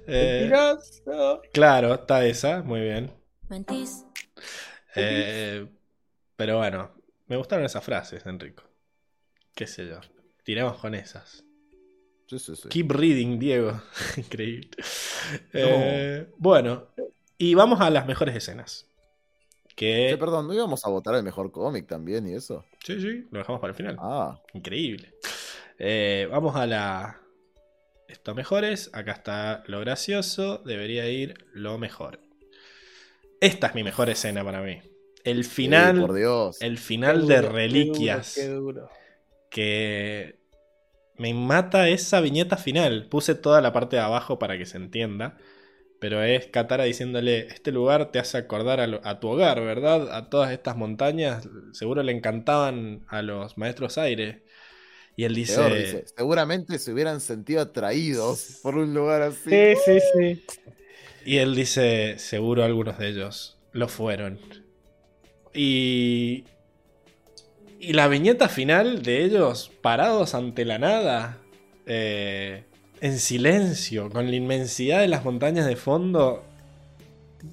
Eh, 0.06 0.50
claro, 1.52 1.94
está 1.94 2.24
esa, 2.24 2.62
muy 2.62 2.80
bien. 2.80 3.17
Mentís. 3.48 4.04
Eh, 4.94 5.66
pero 6.36 6.58
bueno, 6.58 6.90
me 7.26 7.36
gustaron 7.36 7.64
esas 7.64 7.84
frases, 7.84 8.24
Enrico. 8.26 8.64
Qué 9.54 9.66
sé 9.66 9.86
yo. 9.86 10.00
Tiremos 10.44 10.78
con 10.78 10.94
esas. 10.94 11.44
Sí, 12.26 12.38
sí, 12.38 12.56
sí. 12.56 12.68
Keep 12.68 12.90
reading, 12.92 13.38
Diego. 13.38 13.80
Increíble. 14.16 14.70
Eh, 15.52 16.28
bueno, 16.36 16.88
y 17.36 17.54
vamos 17.54 17.80
a 17.80 17.90
las 17.90 18.06
mejores 18.06 18.36
escenas. 18.36 18.86
Que... 19.74 20.16
Perdón, 20.18 20.48
¿no 20.48 20.54
íbamos 20.54 20.84
a 20.84 20.88
votar 20.88 21.14
el 21.14 21.22
mejor 21.22 21.52
cómic 21.52 21.86
también 21.86 22.28
y 22.28 22.34
eso? 22.34 22.64
Sí, 22.84 23.00
sí, 23.00 23.28
lo 23.30 23.38
dejamos 23.38 23.60
para 23.60 23.70
el 23.70 23.76
final. 23.76 23.96
Ah, 23.98 24.40
Increíble. 24.52 25.14
Eh, 25.78 26.28
vamos 26.30 26.56
a 26.56 26.66
la. 26.66 27.20
Esto 28.08 28.34
mejores. 28.34 28.90
Acá 28.92 29.12
está 29.12 29.62
lo 29.66 29.80
gracioso. 29.80 30.58
Debería 30.58 31.08
ir 31.08 31.46
lo 31.52 31.78
mejor. 31.78 32.20
Esta 33.40 33.68
es 33.68 33.74
mi 33.74 33.84
mejor 33.84 34.10
escena 34.10 34.44
para 34.44 34.62
mí. 34.62 34.80
El 35.24 35.44
sí, 35.44 35.50
final. 35.50 36.00
por 36.00 36.14
Dios. 36.14 36.60
el 36.60 36.78
final 36.78 37.20
duro, 37.22 37.28
de 37.28 37.34
qué 37.36 37.42
duro, 37.42 37.52
Reliquias. 37.52 38.34
Qué 38.34 38.48
duro. 38.48 38.90
Que 39.50 40.36
me 41.16 41.34
mata 41.34 41.88
esa 41.88 42.20
viñeta 42.20 42.56
final. 42.56 43.06
Puse 43.08 43.34
toda 43.34 43.60
la 43.60 43.72
parte 43.72 43.96
de 43.96 44.02
abajo 44.02 44.38
para 44.38 44.58
que 44.58 44.66
se 44.66 44.76
entienda. 44.76 45.36
Pero 46.00 46.22
es 46.22 46.46
Katara 46.46 46.84
diciéndole, 46.84 47.48
este 47.48 47.72
lugar 47.72 48.12
te 48.12 48.20
hace 48.20 48.38
acordar 48.38 48.78
a, 48.78 48.86
lo- 48.86 49.00
a 49.04 49.18
tu 49.18 49.28
hogar, 49.28 49.60
¿verdad? 49.60 50.14
A 50.14 50.30
todas 50.30 50.52
estas 50.52 50.76
montañas. 50.76 51.48
Seguro 51.72 52.02
le 52.04 52.12
encantaban 52.12 53.04
a 53.08 53.22
los 53.22 53.58
maestros 53.58 53.98
aire. 53.98 54.44
Y 55.16 55.24
él 55.24 55.34
dice, 55.34 55.56
Peor, 55.56 55.74
dice, 55.74 56.04
seguramente 56.16 56.78
se 56.78 56.92
hubieran 56.92 57.20
sentido 57.20 57.60
atraídos 57.60 58.60
por 58.62 58.76
un 58.76 58.94
lugar 58.94 59.22
así. 59.22 59.50
Sí, 59.50 59.74
sí, 59.84 59.98
sí. 60.14 60.44
Y 61.28 61.36
él 61.36 61.54
dice, 61.54 62.18
seguro 62.18 62.64
algunos 62.64 62.96
de 62.96 63.08
ellos 63.08 63.58
lo 63.72 63.86
fueron. 63.86 64.40
Y... 65.52 66.44
Y 67.78 67.92
la 67.92 68.08
viñeta 68.08 68.48
final 68.48 69.02
de 69.02 69.24
ellos 69.24 69.70
parados 69.82 70.34
ante 70.34 70.64
la 70.64 70.78
nada, 70.78 71.36
eh, 71.84 72.64
en 73.02 73.18
silencio, 73.18 74.08
con 74.08 74.30
la 74.30 74.36
inmensidad 74.36 75.00
de 75.00 75.08
las 75.08 75.22
montañas 75.22 75.66
de 75.66 75.76
fondo, 75.76 76.44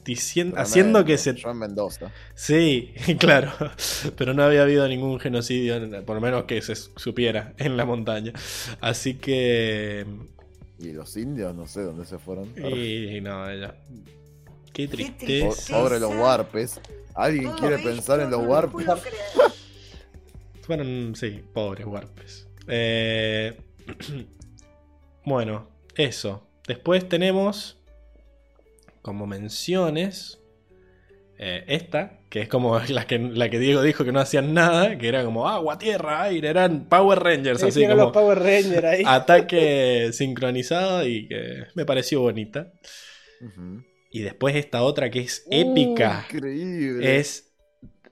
diciendo, 0.06 0.56
haciendo 0.58 1.04
que 1.04 1.18
se 1.18 1.40
Joan 1.40 1.60
Mendoza. 1.60 2.14
Sí, 2.34 2.94
claro. 3.20 3.52
Pero 4.16 4.34
no 4.34 4.44
había 4.44 4.62
habido 4.62 4.88
ningún 4.88 5.20
genocidio, 5.20 6.06
por 6.06 6.16
lo 6.16 6.22
menos 6.22 6.46
que 6.46 6.62
se 6.62 6.76
supiera, 6.76 7.54
en 7.58 7.76
la 7.76 7.84
montaña. 7.84 8.32
Así 8.80 9.16
que. 9.16 10.06
Y 10.80 10.92
los 10.92 11.16
indios, 11.18 11.56
no 11.56 11.68
sé 11.68 11.82
dónde 11.82 12.06
se 12.06 12.18
fueron. 12.18 12.54
Y 12.58 13.22
no, 13.22 13.50
ella. 13.50 13.76
Qué 14.74 14.88
tristeza. 14.88 15.78
Pobre 15.78 16.00
los 16.00 16.14
warpes. 16.16 16.82
¿Alguien 17.14 17.46
Todo 17.46 17.58
quiere 17.58 17.76
esto 17.76 17.88
pensar 17.90 18.20
en 18.20 18.30
los 18.30 18.42
no 18.42 18.50
warpes? 18.50 18.86
Fueron, 20.62 21.14
sí, 21.16 21.42
pobres 21.54 21.86
warpes. 21.86 22.48
Eh, 22.68 23.58
bueno, 25.26 25.70
eso. 25.96 26.46
Después 26.68 27.08
tenemos 27.08 27.78
como 29.02 29.28
menciones. 29.28 30.40
eh, 31.38 31.64
esta, 31.68 32.20
que 32.36 32.42
es 32.42 32.50
como 32.50 32.78
la 32.90 33.08
que, 33.08 33.18
la 33.18 33.50
que 33.50 33.60
Diego 33.60 33.82
dijo 33.82 34.04
que 34.04 34.12
no 34.12 34.20
hacían 34.20 34.54
nada, 34.54 34.98
que 34.98 35.08
era 35.08 35.24
como 35.24 35.48
agua, 35.48 35.78
tierra, 35.78 36.24
aire, 36.24 36.50
eran 36.50 36.90
Power 36.90 37.18
Rangers, 37.20 37.62
Sí, 37.62 37.68
así 37.68 37.84
eran 37.84 37.96
como 37.96 38.04
los 38.08 38.12
Power 38.12 38.40
Rangers 38.40 38.84
ahí. 38.84 39.04
ataque 39.06 40.10
sincronizado 40.12 41.08
y 41.08 41.30
que 41.30 41.64
me 41.76 41.86
pareció 41.86 42.20
bonita. 42.20 42.74
Y 44.12 44.20
después 44.20 44.54
esta 44.58 44.84
otra 44.84 45.10
que 45.10 45.22
es 45.22 45.48
épica. 45.50 46.26
Uh, 46.30 46.36
increíble. 46.36 47.16
es 47.20 47.54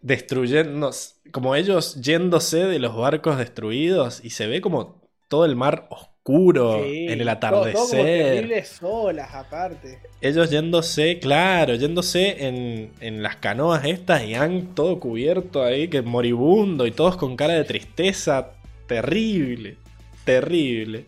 destruyendo, 0.01 0.91
como 1.33 1.55
ellos 1.55 1.95
yéndose 1.99 2.63
de 2.63 2.79
los 2.79 2.95
barcos 2.95 3.37
destruidos 3.37 4.21
y 4.23 4.29
se 4.29 4.47
ve 4.47 4.61
como 4.61 5.01
todo 5.27 5.43
el 5.43 5.57
mar 5.57 5.87
oscuro 5.89 6.12
Sí, 6.25 7.07
en 7.09 7.19
el 7.21 7.27
todo- 7.27 7.37
todo 7.37 7.61
como 7.73 7.83
atardecer. 7.83 8.05
terribles 8.35 8.79
olas, 8.81 9.33
aparte. 9.33 9.99
ellos 10.21 10.49
yéndose, 10.49 11.19
claro, 11.19 11.75
yéndose 11.75 12.47
en, 12.47 12.91
en 13.01 13.21
las 13.21 13.35
canoas 13.37 13.83
estas 13.85 14.23
y 14.23 14.33
han 14.35 14.73
todo 14.73 14.99
cubierto 14.99 15.63
ahí, 15.63 15.89
que 15.89 16.01
moribundo 16.01 16.87
y 16.87 16.91
todos 16.91 17.17
con 17.17 17.35
cara 17.35 17.53
de 17.55 17.65
tristeza. 17.65 18.51
Terrible, 18.87 19.77
terrible. 20.23 21.05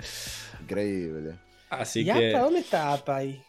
Increíble. 0.62 1.36
Así 1.70 2.02
¿Y 2.02 2.06
que 2.06 2.32
Apa? 2.36 2.44
¿Dónde 2.44 2.60
está 2.60 2.94
Apa 2.94 3.16
ahí? 3.18 3.42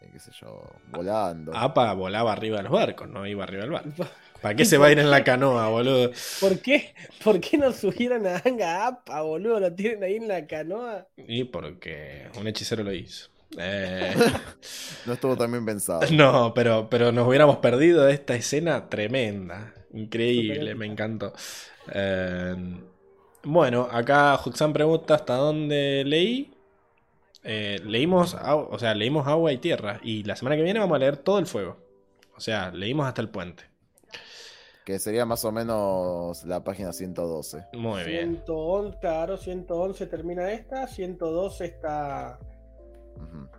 Eh, 0.00 0.08
qué 0.12 0.18
sé 0.18 0.30
yo, 0.40 0.62
volando. 0.88 1.54
Apa 1.56 1.92
volaba 1.94 2.32
arriba 2.32 2.58
de 2.58 2.64
los 2.64 2.72
barcos, 2.72 3.08
no 3.08 3.26
iba 3.26 3.44
arriba 3.44 3.62
del 3.62 3.70
barco. 3.70 3.90
¿Para 4.42 4.56
qué 4.56 4.64
se 4.64 4.76
va 4.76 4.86
a 4.88 4.92
ir 4.92 4.98
en 4.98 5.10
la 5.10 5.22
canoa, 5.24 5.68
boludo? 5.68 6.10
¿Por 6.40 6.58
qué? 6.60 6.94
¿Por 7.22 7.40
qué 7.40 7.56
no 7.58 7.72
subieron 7.72 8.26
a 8.26 8.42
Anga 8.44 8.86
Apa, 8.88 9.22
boludo? 9.22 9.60
Lo 9.60 9.72
tienen 9.72 10.02
ahí 10.02 10.16
en 10.16 10.28
la 10.28 10.46
canoa. 10.46 11.06
Y 11.16 11.44
porque 11.44 12.28
un 12.38 12.46
hechicero 12.48 12.82
lo 12.82 12.92
hizo. 12.92 13.28
Eh, 13.58 14.12
No 15.06 15.12
estuvo 15.12 15.36
tan 15.36 15.52
bien 15.52 15.64
pensado. 15.64 16.00
no, 16.10 16.52
pero, 16.54 16.88
pero 16.90 17.12
nos 17.12 17.26
hubiéramos 17.28 17.58
perdido 17.58 18.08
esta 18.08 18.34
escena 18.34 18.88
tremenda. 18.88 19.74
Increíble, 19.92 20.74
me 20.74 20.86
encantó. 20.86 21.32
Eh, 21.92 22.54
bueno, 23.44 23.88
acá 23.90 24.36
Juxan 24.38 24.72
pregunta 24.72 25.14
hasta 25.14 25.34
dónde 25.36 26.02
leí. 26.06 26.52
Eh, 27.44 27.80
leímos, 27.84 28.34
o 28.40 28.78
sea, 28.78 28.94
leímos 28.94 29.26
agua 29.26 29.52
y 29.52 29.58
tierra. 29.58 30.00
Y 30.02 30.22
la 30.24 30.36
semana 30.36 30.56
que 30.56 30.62
viene 30.62 30.80
vamos 30.80 30.96
a 30.96 31.00
leer 31.00 31.16
todo 31.16 31.38
el 31.38 31.46
fuego. 31.46 31.76
O 32.36 32.40
sea, 32.40 32.70
leímos 32.70 33.06
hasta 33.06 33.20
el 33.20 33.28
puente. 33.28 33.71
Que 34.84 34.98
sería 34.98 35.24
más 35.24 35.44
o 35.44 35.52
menos 35.52 36.44
la 36.44 36.64
página 36.64 36.92
112. 36.92 37.66
Muy 37.74 38.02
bien. 38.04 38.42
111, 38.46 38.98
claro, 39.00 39.36
111 39.36 40.06
termina 40.06 40.50
esta, 40.50 40.86
112 40.86 41.64
está. 41.64 42.38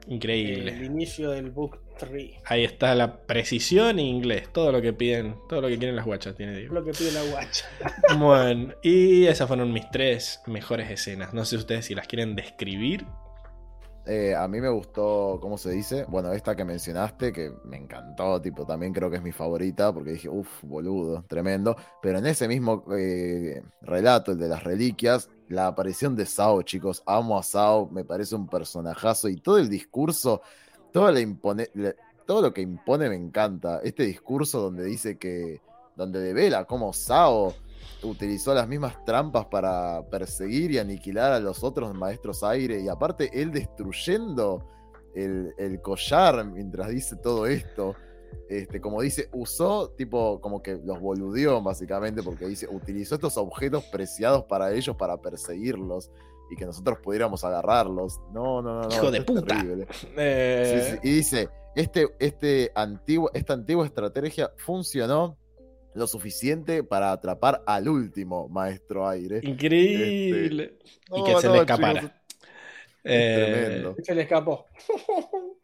Increíble. 0.08 0.72
el 0.72 0.84
inicio 0.84 1.32
del 1.32 1.52
book 1.52 1.80
3. 1.98 2.42
Ahí 2.46 2.66
está 2.66 2.94
la 2.96 3.22
precisión 3.22 4.00
en 4.00 4.06
inglés. 4.06 4.52
Todo 4.52 4.72
lo 4.72 4.82
que 4.82 4.92
piden, 4.92 5.36
todo 5.48 5.62
lo 5.62 5.68
que 5.70 5.78
quieren 5.78 5.96
las 5.96 6.06
guachas, 6.06 6.36
tiene 6.36 6.58
Diego. 6.58 6.74
Lo 6.74 6.84
que 6.84 6.92
pide 6.92 7.12
la 7.12 7.24
guacha. 7.24 7.66
Bueno, 8.18 8.74
y 8.82 9.26
esas 9.26 9.48
fueron 9.48 9.72
mis 9.72 9.90
tres 9.92 10.42
mejores 10.46 10.90
escenas. 10.90 11.34
No 11.34 11.46
sé 11.46 11.56
ustedes 11.56 11.86
si 11.86 11.96
las 11.96 12.08
quieren 12.08 12.36
describir. 12.36 13.06
Eh, 14.06 14.36
a 14.36 14.48
mí 14.50 14.60
me 14.60 14.68
gustó, 14.68 15.40
¿cómo 15.42 15.58
se 15.58 15.72
dice? 15.72 16.06
Bueno, 16.10 16.34
esta 16.34 16.56
que 16.56 16.66
mencionaste, 16.66 17.32
que 17.32 17.54
me 17.64 17.78
encantó, 17.78 18.42
tipo, 18.42 18.66
también 18.66 18.92
creo 18.92 19.10
que 19.10 19.16
es 19.16 19.24
mi 19.24 19.32
favorita, 19.32 19.94
porque 19.94 20.12
dije, 20.12 20.28
uff, 20.28 20.62
boludo, 20.64 21.24
tremendo. 21.24 21.78
Pero 22.02 22.18
en 22.18 22.26
ese 22.26 22.50
mismo 22.50 22.84
eh, 22.98 23.64
relato, 23.82 24.34
el 24.34 24.40
de 24.40 24.50
las 24.50 24.64
reliquias, 24.64 25.30
la 25.48 25.68
aparición 25.68 26.18
de 26.18 26.26
Sao, 26.26 26.62
chicos, 26.64 27.02
amo 27.06 27.38
a 27.38 27.44
Sao, 27.44 27.90
me 27.92 28.04
parece 28.04 28.36
un 28.36 28.48
personajazo 28.48 29.30
y 29.30 29.38
todo 29.38 29.58
el 29.58 29.70
discurso, 29.70 30.42
todo, 30.92 31.10
la 31.10 31.22
impone, 31.22 31.70
todo 32.26 32.42
lo 32.42 32.54
que 32.54 32.62
impone 32.62 33.08
me 33.08 33.16
encanta. 33.16 33.80
Este 33.84 34.04
discurso 34.04 34.60
donde 34.60 34.84
dice 34.84 35.18
que, 35.18 35.62
donde 35.96 36.20
devela 36.20 36.66
cómo 36.66 36.92
Sao 36.92 37.54
utilizó 38.04 38.54
las 38.54 38.68
mismas 38.68 39.04
trampas 39.06 39.46
para 39.46 40.04
perseguir 40.10 40.72
y 40.72 40.78
aniquilar 40.78 41.32
a 41.34 41.40
los 41.40 41.64
otros 41.64 41.94
maestros 41.94 42.44
aire. 42.44 42.82
Y 42.82 42.90
aparte, 42.90 43.30
él 43.34 43.52
destruyendo 43.52 44.68
el, 45.16 45.54
el 45.58 45.82
collar 45.82 46.46
mientras 46.46 46.90
dice 46.90 47.16
todo 47.16 47.46
esto. 47.48 47.96
Este, 48.50 48.82
como 48.82 49.02
dice, 49.02 49.30
usó, 49.32 49.90
tipo, 49.92 50.42
como 50.42 50.62
que 50.62 50.80
los 50.84 51.00
boludeó 51.00 51.62
básicamente, 51.62 52.24
porque 52.24 52.48
dice, 52.48 52.68
utilizó 52.70 53.16
estos 53.16 53.38
objetos 53.38 53.84
preciados 53.86 54.44
para 54.46 54.74
ellos 54.74 54.96
para 54.96 55.18
perseguirlos 55.18 56.12
y 56.50 56.56
que 56.56 56.66
nosotros 56.66 57.00
pudiéramos 57.02 57.44
agarrarlos. 57.44 58.20
No, 58.34 58.62
no, 58.62 58.82
no. 58.82 58.88
no 58.88 58.96
Hijo 58.96 59.12
de 59.12 59.22
puta. 59.22 59.56
Eh... 60.18 60.86
Sí, 60.86 60.92
sí. 60.92 61.00
Y 61.04 61.12
dice, 61.16 61.50
este, 61.76 62.08
este 62.20 62.72
antiguo, 62.76 63.32
esta 63.34 63.54
antigua 63.54 63.86
estrategia 63.86 64.52
funcionó 64.58 65.38
lo 65.96 66.08
suficiente 66.08 66.84
para 66.84 67.12
atrapar 67.12 67.64
al 67.66 67.88
último 67.88 68.48
maestro 68.50 69.08
aire. 69.08 69.40
Increíble. 69.44 70.78
Este... 70.80 71.16
y 71.16 71.20
no, 71.20 71.26
que 71.26 71.42
se 71.42 71.48
no, 71.48 71.54
le 71.54 71.60
escapara. 71.60 72.02
Chicos, 72.02 72.24
eh... 73.04 73.52
Tremendo. 73.52 73.96
Se 74.02 74.16
le 74.16 74.22
escapó. 74.22 74.66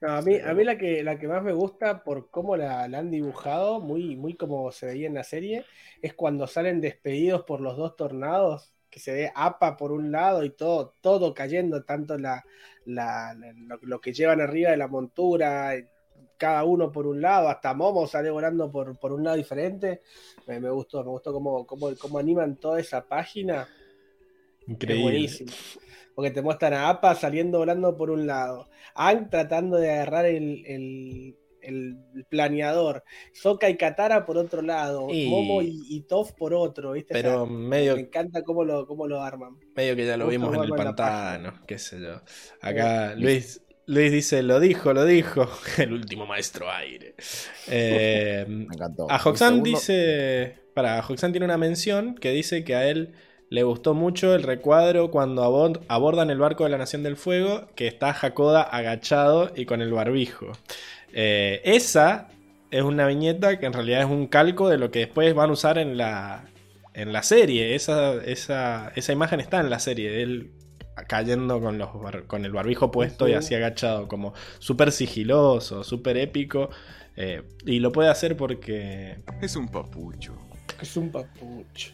no, 0.00 0.08
a 0.08 0.22
mí, 0.22 0.36
a 0.36 0.54
mí 0.54 0.64
la, 0.64 0.78
que, 0.78 1.02
la 1.02 1.18
que 1.18 1.28
más 1.28 1.42
me 1.42 1.52
gusta 1.52 2.02
por 2.02 2.30
cómo 2.30 2.56
la, 2.56 2.88
la, 2.88 2.98
han 2.98 3.10
dibujado, 3.10 3.80
muy, 3.80 4.16
muy 4.16 4.34
como 4.34 4.70
se 4.72 4.86
veía 4.86 5.06
en 5.06 5.14
la 5.14 5.24
serie, 5.24 5.64
es 6.02 6.14
cuando 6.14 6.46
salen 6.46 6.80
despedidos 6.80 7.42
por 7.44 7.60
los 7.60 7.76
dos 7.76 7.96
tornados, 7.96 8.72
que 8.90 9.00
se 9.00 9.12
ve 9.12 9.32
APA 9.34 9.76
por 9.76 9.92
un 9.92 10.10
lado 10.10 10.44
y 10.44 10.50
todo, 10.50 10.94
todo 11.00 11.34
cayendo, 11.34 11.84
tanto 11.84 12.16
la, 12.16 12.44
la, 12.86 13.34
lo, 13.34 13.78
lo, 13.82 14.00
que 14.00 14.14
llevan 14.14 14.40
arriba 14.40 14.70
de 14.70 14.78
la 14.78 14.88
montura, 14.88 15.74
cada 16.36 16.64
uno 16.64 16.90
por 16.92 17.06
un 17.06 17.20
lado, 17.20 17.48
hasta 17.48 17.74
Momo 17.74 18.06
sale 18.06 18.30
volando 18.30 18.70
por, 18.70 18.98
por 18.98 19.12
un 19.12 19.24
lado 19.24 19.36
diferente. 19.36 20.02
Me, 20.46 20.60
me, 20.60 20.70
gustó, 20.70 21.02
me 21.04 21.10
gustó 21.10 21.32
cómo, 21.32 21.66
cómo, 21.66 21.90
cómo, 21.98 22.18
animan 22.18 22.56
toda 22.56 22.80
esa 22.80 23.02
página. 23.06 23.68
Increíble. 24.66 24.96
Es 24.96 25.02
buenísimo. 25.02 25.52
Porque 26.14 26.30
te 26.30 26.42
muestran 26.42 26.72
a 26.74 26.88
APA 26.88 27.14
saliendo 27.14 27.58
volando 27.58 27.96
por 27.96 28.10
un 28.10 28.26
lado, 28.26 28.68
Ang 28.94 29.28
tratando 29.28 29.76
de 29.76 29.90
agarrar 29.92 30.24
el, 30.24 30.64
el, 30.66 31.36
el 31.60 31.98
planeador, 32.30 33.04
Soka 33.34 33.68
y 33.68 33.76
Katara 33.76 34.24
por 34.24 34.38
otro 34.38 34.62
lado, 34.62 35.08
Y- 35.12 35.28
Momo 35.28 35.60
y, 35.60 35.82
y 35.90 36.00
Toph 36.02 36.32
por 36.32 36.54
otro, 36.54 36.92
¿viste? 36.92 37.12
O 37.12 37.16
Pero 37.16 37.44
sea, 37.46 37.54
medio, 37.54 37.94
me 37.96 38.00
encanta 38.02 38.42
cómo 38.42 38.64
lo, 38.64 38.86
cómo 38.86 39.06
lo 39.06 39.20
arman. 39.20 39.58
medio 39.74 39.94
que 39.94 40.06
ya 40.06 40.16
lo 40.16 40.26
vimos 40.28 40.54
en 40.56 40.62
el 40.62 40.70
pantano, 40.70 41.52
qué 41.66 41.78
sé 41.78 42.00
yo. 42.00 42.22
Acá 42.62 43.14
Luis, 43.14 43.62
Luis 43.86 44.10
dice, 44.10 44.42
lo 44.42 44.58
dijo, 44.58 44.92
lo 44.92 45.04
dijo, 45.04 45.48
el 45.78 45.92
último 45.92 46.26
maestro 46.26 46.70
aire. 46.70 47.14
Eh, 47.68 48.44
Me 48.68 48.74
encantó. 48.74 49.06
a 49.10 49.16
Hoxan 49.16 49.62
dice, 49.62 50.58
para, 50.74 51.00
Hoxan 51.06 51.32
tiene 51.32 51.44
una 51.46 51.56
mención 51.58 52.16
que 52.16 52.32
dice 52.32 52.64
que 52.64 52.74
a 52.74 52.88
él 52.88 53.14
le 53.48 53.62
gustó 53.62 53.94
mucho 53.94 54.34
el 54.34 54.42
recuadro 54.42 55.10
cuando 55.12 55.44
abor- 55.44 55.80
abordan 55.88 56.30
el 56.30 56.38
barco 56.38 56.64
de 56.64 56.70
la 56.70 56.78
Nación 56.78 57.04
del 57.04 57.16
Fuego, 57.16 57.68
que 57.76 57.86
está 57.86 58.10
Hakoda 58.10 58.62
agachado 58.62 59.52
y 59.54 59.66
con 59.66 59.80
el 59.82 59.92
barbijo. 59.92 60.50
Eh, 61.12 61.60
esa 61.64 62.28
es 62.72 62.82
una 62.82 63.06
viñeta 63.06 63.58
que 63.60 63.66
en 63.66 63.72
realidad 63.72 64.00
es 64.00 64.06
un 64.10 64.26
calco 64.26 64.68
de 64.68 64.78
lo 64.78 64.90
que 64.90 64.98
después 65.00 65.32
van 65.34 65.50
a 65.50 65.52
usar 65.52 65.78
en 65.78 65.96
la, 65.96 66.44
en 66.92 67.12
la 67.12 67.22
serie. 67.22 67.76
Esa, 67.76 68.14
esa, 68.24 68.92
esa 68.96 69.12
imagen 69.12 69.38
está 69.40 69.60
en 69.60 69.70
la 69.70 69.78
serie, 69.78 70.22
él 70.22 70.50
cayendo 71.08 71.60
con, 71.60 71.78
los 71.78 71.92
bar- 72.00 72.26
con 72.26 72.44
el 72.44 72.52
barbijo 72.52 72.90
puesto 72.90 73.28
y 73.28 73.34
así 73.34 73.54
agachado, 73.54 74.08
como 74.08 74.32
súper 74.58 74.92
sigiloso, 74.92 75.84
súper 75.84 76.16
épico. 76.16 76.70
eh, 77.16 77.42
y 77.64 77.78
lo 77.80 77.92
puede 77.92 78.08
hacer 78.08 78.36
porque 78.36 79.16
Es 79.40 79.56
un 79.56 79.68
papucho. 79.68 80.34
Es 80.80 80.96
un 80.96 81.10
papucho. 81.10 81.92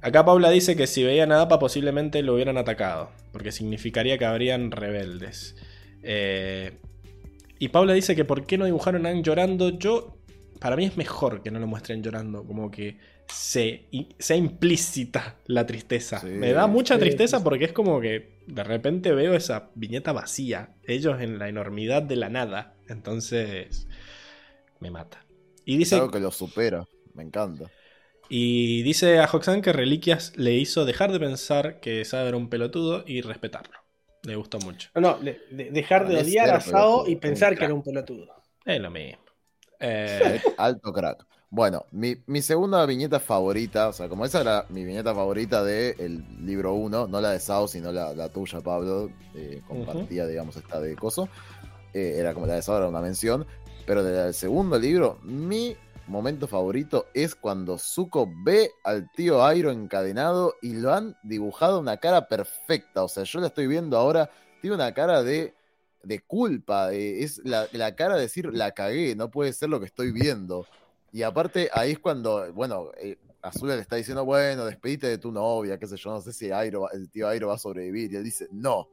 Acá 0.00 0.24
Paula 0.24 0.50
dice 0.50 0.76
que 0.76 0.86
si 0.86 1.02
veían 1.02 1.32
a 1.32 1.40
Appa 1.40 1.58
posiblemente 1.58 2.22
lo 2.22 2.34
hubieran 2.34 2.58
atacado, 2.58 3.10
porque 3.32 3.52
significaría 3.52 4.18
que 4.18 4.24
habrían 4.26 4.70
rebeldes. 4.70 5.56
Eh, 6.02 6.72
y 7.58 7.68
Paula 7.68 7.94
dice 7.94 8.14
que 8.14 8.24
por 8.24 8.44
qué 8.46 8.58
no 8.58 8.66
dibujaron 8.66 9.06
a 9.06 9.08
Aang 9.10 9.22
llorando. 9.22 9.70
Yo, 9.70 10.16
para 10.60 10.76
mí 10.76 10.84
es 10.84 10.96
mejor 10.96 11.42
que 11.42 11.50
no 11.50 11.58
lo 11.58 11.66
muestren 11.66 12.02
llorando, 12.02 12.44
como 12.44 12.70
que 12.70 12.98
se, 13.28 13.86
sea 14.18 14.36
implícita 14.36 15.36
la 15.46 15.64
tristeza. 15.64 16.18
Sí, 16.20 16.26
Me 16.26 16.52
da 16.52 16.66
mucha 16.66 16.94
sí, 16.94 17.00
tristeza 17.00 17.38
sí. 17.38 17.44
porque 17.44 17.64
es 17.64 17.72
como 17.72 18.00
que 18.00 18.33
de 18.46 18.64
repente 18.64 19.12
veo 19.12 19.34
esa 19.34 19.70
viñeta 19.74 20.12
vacía, 20.12 20.74
ellos 20.84 21.20
en 21.20 21.38
la 21.38 21.48
enormidad 21.48 22.02
de 22.02 22.16
la 22.16 22.28
nada. 22.28 22.74
Entonces, 22.88 23.88
me 24.80 24.90
mata. 24.90 25.24
Y 25.64 25.78
Es 25.78 25.78
dice, 25.78 25.94
algo 25.94 26.10
que 26.10 26.18
lo 26.18 26.32
supera. 26.32 26.84
Me 27.14 27.22
encanta. 27.22 27.70
y 28.28 28.82
dice 28.82 29.18
a 29.18 29.26
Hoxan 29.30 29.62
que 29.62 29.72
Reliquias 29.72 30.32
le 30.36 30.54
hizo 30.54 30.84
dejar 30.84 31.12
de 31.12 31.20
pensar 31.20 31.80
que 31.80 32.04
Sao 32.04 32.26
era 32.26 32.36
un 32.36 32.48
pelotudo 32.48 33.04
y 33.06 33.20
respetarlo. 33.20 33.78
Le 34.22 34.36
gustó 34.36 34.58
mucho. 34.58 34.90
No, 34.94 35.00
no, 35.00 35.18
de- 35.18 35.40
de- 35.50 35.70
dejar 35.70 36.08
de 36.08 36.16
odiar 36.16 36.50
a 36.50 36.60
Sao 36.60 37.04
pelotudo, 37.04 37.08
y 37.08 37.16
pensar 37.16 37.52
un 37.52 37.58
que 37.58 37.64
era 37.64 37.74
un 37.74 37.82
pelotudo. 37.82 38.28
Es 38.64 38.80
lo 38.80 38.90
mismo. 38.90 39.22
Eh, 39.80 40.40
Alto 40.56 40.92
crack. 40.92 41.26
Bueno, 41.54 41.86
mi, 41.92 42.16
mi 42.26 42.42
segunda 42.42 42.84
viñeta 42.84 43.20
favorita, 43.20 43.86
o 43.86 43.92
sea, 43.92 44.08
como 44.08 44.24
esa 44.24 44.40
era 44.40 44.66
mi 44.70 44.84
viñeta 44.84 45.14
favorita 45.14 45.62
del 45.62 46.24
libro 46.44 46.74
1, 46.74 47.06
no 47.06 47.20
la 47.20 47.30
de 47.30 47.38
Sao, 47.38 47.68
sino 47.68 47.92
la, 47.92 48.12
la 48.12 48.28
tuya, 48.28 48.60
Pablo, 48.60 49.08
eh, 49.36 49.62
compartía, 49.68 50.26
digamos, 50.26 50.56
esta 50.56 50.80
de 50.80 50.96
Coso. 50.96 51.28
Eh, 51.92 52.16
era 52.18 52.34
como 52.34 52.46
la 52.46 52.54
de 52.54 52.62
Sao, 52.62 52.76
era 52.78 52.88
una 52.88 53.00
mención. 53.00 53.46
Pero 53.86 54.02
del 54.02 54.34
segundo 54.34 54.76
libro, 54.80 55.20
mi 55.22 55.76
momento 56.08 56.48
favorito 56.48 57.06
es 57.14 57.36
cuando 57.36 57.78
Zuko 57.78 58.28
ve 58.44 58.72
al 58.82 59.08
tío 59.12 59.44
Airo 59.44 59.70
encadenado 59.70 60.54
y 60.60 60.72
lo 60.72 60.92
han 60.92 61.16
dibujado 61.22 61.78
una 61.78 61.98
cara 61.98 62.26
perfecta. 62.26 63.04
O 63.04 63.08
sea, 63.08 63.22
yo 63.22 63.38
la 63.38 63.46
estoy 63.46 63.68
viendo 63.68 63.96
ahora, 63.96 64.28
tiene 64.60 64.74
una 64.74 64.92
cara 64.92 65.22
de, 65.22 65.54
de 66.02 66.18
culpa, 66.18 66.88
de- 66.88 67.22
es 67.22 67.40
la, 67.44 67.68
la 67.70 67.94
cara 67.94 68.16
de 68.16 68.22
decir, 68.22 68.52
la 68.52 68.72
cagué, 68.72 69.14
no 69.14 69.30
puede 69.30 69.52
ser 69.52 69.68
lo 69.68 69.78
que 69.78 69.86
estoy 69.86 70.10
viendo. 70.10 70.66
Y 71.14 71.22
aparte, 71.22 71.70
ahí 71.72 71.92
es 71.92 72.00
cuando, 72.00 72.52
bueno, 72.52 72.90
eh, 73.00 73.16
Azul 73.40 73.68
le 73.68 73.78
está 73.78 73.94
diciendo, 73.94 74.24
bueno, 74.24 74.64
despedite 74.64 75.06
de 75.06 75.16
tu 75.16 75.30
novia, 75.30 75.78
qué 75.78 75.86
sé 75.86 75.96
yo, 75.96 76.10
no 76.10 76.20
sé 76.20 76.32
si 76.32 76.50
Airo 76.50 76.90
el 76.90 77.08
tío 77.08 77.28
Airo 77.28 77.46
va 77.46 77.54
a 77.54 77.58
sobrevivir. 77.58 78.12
Y 78.12 78.16
él 78.16 78.24
dice, 78.24 78.48
no. 78.50 78.88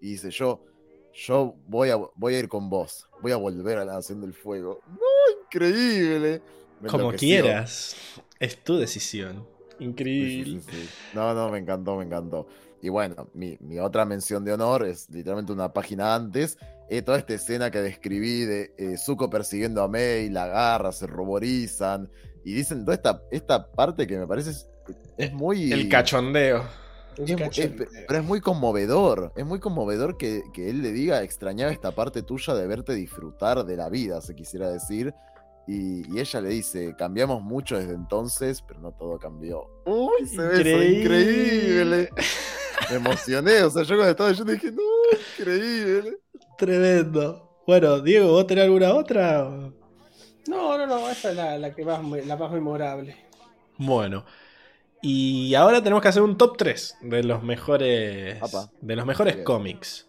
Y 0.00 0.12
dice, 0.12 0.30
yo, 0.30 0.64
yo 1.12 1.56
voy 1.66 1.90
a, 1.90 1.96
voy 1.96 2.36
a 2.36 2.38
ir 2.38 2.48
con 2.48 2.70
vos, 2.70 3.08
voy 3.20 3.32
a 3.32 3.36
volver 3.36 3.78
a 3.78 3.84
la 3.84 3.94
Nación 3.94 4.20
del 4.20 4.34
Fuego. 4.34 4.82
No, 4.86 5.42
increíble. 5.42 6.40
Me 6.80 6.88
como 6.88 7.12
quieras. 7.12 7.96
Es 8.38 8.62
tu 8.62 8.76
decisión. 8.76 9.44
Increíble. 9.80 10.44
sí, 10.44 10.60
sí, 10.60 10.70
sí. 10.70 10.88
No, 11.12 11.34
no, 11.34 11.50
me 11.50 11.58
encantó, 11.58 11.96
me 11.96 12.04
encantó. 12.04 12.46
Y 12.84 12.90
bueno, 12.90 13.30
mi, 13.32 13.56
mi 13.60 13.78
otra 13.78 14.04
mención 14.04 14.44
de 14.44 14.52
honor 14.52 14.84
es 14.86 15.08
literalmente 15.08 15.52
una 15.54 15.72
página 15.72 16.14
antes. 16.14 16.58
eh, 16.90 17.00
toda 17.00 17.16
esta 17.16 17.32
escena 17.32 17.70
que 17.70 17.80
describí 17.80 18.44
de 18.44 18.74
eh, 18.76 18.98
Zuko 18.98 19.30
persiguiendo 19.30 19.82
a 19.82 19.88
Mei, 19.88 20.28
la 20.28 20.44
agarra, 20.44 20.92
se 20.92 21.06
ruborizan. 21.06 22.10
Y 22.44 22.52
dicen 22.52 22.84
toda 22.84 22.94
esta, 22.96 23.22
esta 23.30 23.72
parte 23.72 24.06
que 24.06 24.18
me 24.18 24.26
parece 24.26 24.50
es, 24.50 24.68
es 25.16 25.32
muy. 25.32 25.72
El 27.16 27.38
cachondeo. 27.38 27.78
es 27.80 27.90
es- 27.90 28.04
pero 28.06 28.20
es 28.20 28.26
muy 28.26 28.42
conmovedor. 28.42 29.32
Es 29.34 29.46
muy 29.46 29.60
conmovedor 29.60 30.18
que, 30.18 30.42
que 30.52 30.68
él 30.68 30.82
le 30.82 30.92
diga 30.92 31.22
extrañaba 31.22 31.72
esta 31.72 31.92
parte 31.92 32.22
tuya 32.22 32.52
de 32.52 32.66
verte 32.66 32.92
disfrutar 32.94 33.64
de 33.64 33.76
la 33.78 33.88
vida, 33.88 34.20
se 34.20 34.34
quisiera 34.34 34.68
decir. 34.70 35.14
Y, 35.66 36.02
y 36.14 36.20
ella 36.20 36.42
le 36.42 36.50
dice, 36.50 36.94
cambiamos 36.98 37.42
mucho 37.42 37.78
desde 37.78 37.94
entonces, 37.94 38.60
pero 38.68 38.80
no 38.80 38.92
todo 38.92 39.18
cambió. 39.18 39.64
¡Uy, 39.86 40.26
se 40.28 40.42
ve 40.42 40.60
eso 40.60 40.82
increíble! 40.82 42.10
Me 42.90 42.96
emocioné, 42.96 43.62
o 43.62 43.70
sea, 43.70 43.82
yo 43.82 43.96
cuando 43.96 44.10
estaba 44.10 44.32
yo 44.32 44.44
dije, 44.44 44.70
no, 44.72 44.82
increíble. 45.38 46.18
Tremendo. 46.58 47.60
Bueno, 47.66 48.00
Diego, 48.00 48.32
¿vos 48.32 48.46
tenés 48.46 48.64
alguna 48.64 48.94
otra? 48.94 49.44
No, 50.46 50.78
no, 50.78 50.86
no, 50.86 51.10
esa 51.10 51.30
es 51.30 51.36
la, 51.36 51.58
la 51.58 51.74
que 51.74 51.84
más, 51.84 52.00
la 52.26 52.36
más 52.36 52.50
memorable. 52.50 53.16
Bueno. 53.78 54.24
Y 55.06 55.54
ahora 55.54 55.82
tenemos 55.82 56.02
que 56.02 56.08
hacer 56.08 56.22
un 56.22 56.38
top 56.38 56.56
3 56.56 56.96
de 57.02 57.22
los 57.24 57.42
mejores. 57.42 58.42
Apa. 58.42 58.70
De 58.80 58.96
los 58.96 59.04
mejores 59.04 59.36
cómics. 59.38 60.08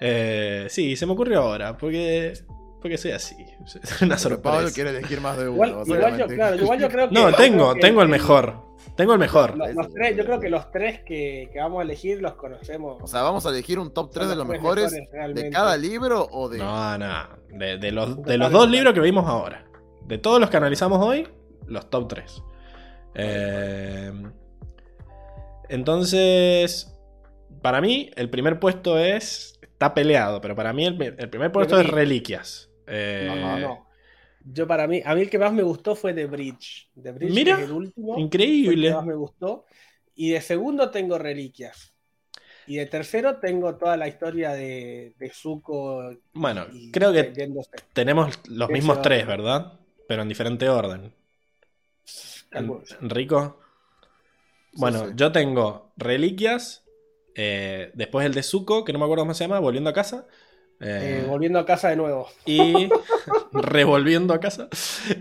Eh, 0.00 0.66
sí, 0.68 0.96
se 0.96 1.06
me 1.06 1.12
ocurrió 1.12 1.42
ahora. 1.42 1.76
Porque 1.76 2.34
porque 2.82 2.98
soy 2.98 3.12
así. 3.12 3.36
Es 3.82 4.02
una 4.02 4.18
sorpresa. 4.18 4.42
Pablo 4.42 4.68
quiere 4.74 4.90
elegir 4.90 5.20
más 5.20 5.38
de 5.38 5.48
uno. 5.48 5.54
Igual, 5.54 5.70
igual 5.70 5.86
yo, 5.86 5.94
básicamente. 5.94 6.34
claro, 6.34 6.56
igual 6.56 6.80
yo 6.80 6.88
creo 6.88 7.08
que. 7.08 7.14
No, 7.14 7.32
tengo, 7.32 7.74
que 7.74 7.80
tengo 7.80 8.02
el 8.02 8.08
mejor. 8.08 8.72
Tengo 8.96 9.14
el 9.14 9.18
mejor. 9.18 9.56
Los, 9.56 9.74
los 9.74 9.92
tres, 9.92 10.16
yo 10.16 10.24
creo 10.24 10.40
que 10.40 10.50
los 10.50 10.70
tres 10.70 11.00
que, 11.00 11.48
que 11.52 11.58
vamos 11.58 11.80
a 11.80 11.82
elegir 11.82 12.20
los 12.20 12.34
conocemos. 12.34 13.00
O 13.00 13.06
sea, 13.06 13.22
vamos 13.22 13.46
a 13.46 13.50
elegir 13.50 13.78
un 13.78 13.94
top 13.94 14.10
3 14.12 14.28
de 14.28 14.36
los 14.36 14.46
mejores 14.46 14.92
mejores, 14.92 15.34
de 15.34 15.50
cada 15.50 15.76
libro 15.76 16.28
o 16.30 16.48
de. 16.48 16.58
No, 16.58 16.98
no. 16.98 17.28
De, 17.48 17.78
de 17.78 17.92
los, 17.92 18.22
de 18.22 18.36
los 18.36 18.50
dos 18.50 18.68
libros 18.68 18.92
que 18.92 19.00
vimos 19.00 19.26
ahora. 19.26 19.64
De 20.06 20.18
todos 20.18 20.40
los 20.40 20.50
que 20.50 20.56
analizamos 20.56 20.98
hoy, 21.04 21.26
los 21.66 21.88
top 21.88 22.08
3. 22.08 22.42
entonces, 25.68 26.92
para 27.62 27.80
mí, 27.80 28.10
el 28.16 28.28
primer 28.28 28.60
puesto 28.60 28.98
es. 28.98 29.58
Está 29.62 29.94
peleado, 29.94 30.40
pero 30.40 30.54
para 30.54 30.72
mí 30.72 30.84
el, 30.86 31.00
el 31.18 31.30
primer 31.30 31.50
puesto 31.50 31.80
es. 31.80 31.86
Reliquias. 31.86 32.71
Eh, 32.92 33.26
No, 33.26 33.58
no. 33.58 33.86
Yo 34.44 34.66
para 34.66 34.86
mí, 34.88 35.00
a 35.04 35.14
mí 35.14 35.22
el 35.22 35.30
que 35.30 35.38
más 35.38 35.52
me 35.52 35.62
gustó 35.62 35.94
fue 35.94 36.14
The 36.14 36.26
Bridge. 36.26 36.90
The 37.00 37.12
Bridge 37.12 37.32
Mira, 37.32 37.58
es 37.58 37.60
el 37.60 37.72
último. 37.72 38.18
increíble. 38.18 38.64
fue 38.64 38.74
el 38.74 38.82
que 38.82 38.90
más 38.90 39.06
me 39.06 39.14
gustó. 39.14 39.64
Y 40.14 40.30
de 40.32 40.40
segundo 40.40 40.90
tengo 40.90 41.18
Reliquias. 41.18 41.94
Y 42.66 42.76
de 42.76 42.86
tercero 42.86 43.38
tengo 43.38 43.76
toda 43.76 43.96
la 43.96 44.08
historia 44.08 44.52
de, 44.52 45.14
de 45.18 45.30
Zuko. 45.30 46.12
Bueno, 46.32 46.66
y 46.72 46.90
creo 46.90 47.12
que 47.12 47.32
tenemos 47.92 48.38
los 48.48 48.70
mismos 48.70 48.98
orden. 48.98 49.02
tres, 49.02 49.26
¿verdad? 49.26 49.80
Pero 50.08 50.22
en 50.22 50.28
diferente 50.28 50.68
orden. 50.68 51.14
Enrico. 53.00 53.58
Bueno, 54.74 55.06
sí. 55.06 55.12
yo 55.16 55.32
tengo 55.32 55.92
Reliquias. 55.96 56.84
eh, 57.34 57.90
después 57.94 58.26
el 58.26 58.34
de 58.34 58.42
Zuko, 58.42 58.84
que 58.84 58.92
no 58.92 58.98
me 58.98 59.04
acuerdo 59.06 59.22
cómo 59.24 59.34
se 59.34 59.44
llama, 59.44 59.58
Volviendo 59.60 59.90
a 59.90 59.94
casa. 59.94 60.26
Eh, 60.82 61.22
Eh, 61.22 61.26
volviendo 61.28 61.58
a 61.58 61.64
casa 61.66 61.88
de 61.90 61.96
nuevo. 61.96 62.28
y 62.44 62.88
revolviendo 63.52 64.34
a 64.34 64.40
casa. 64.40 64.68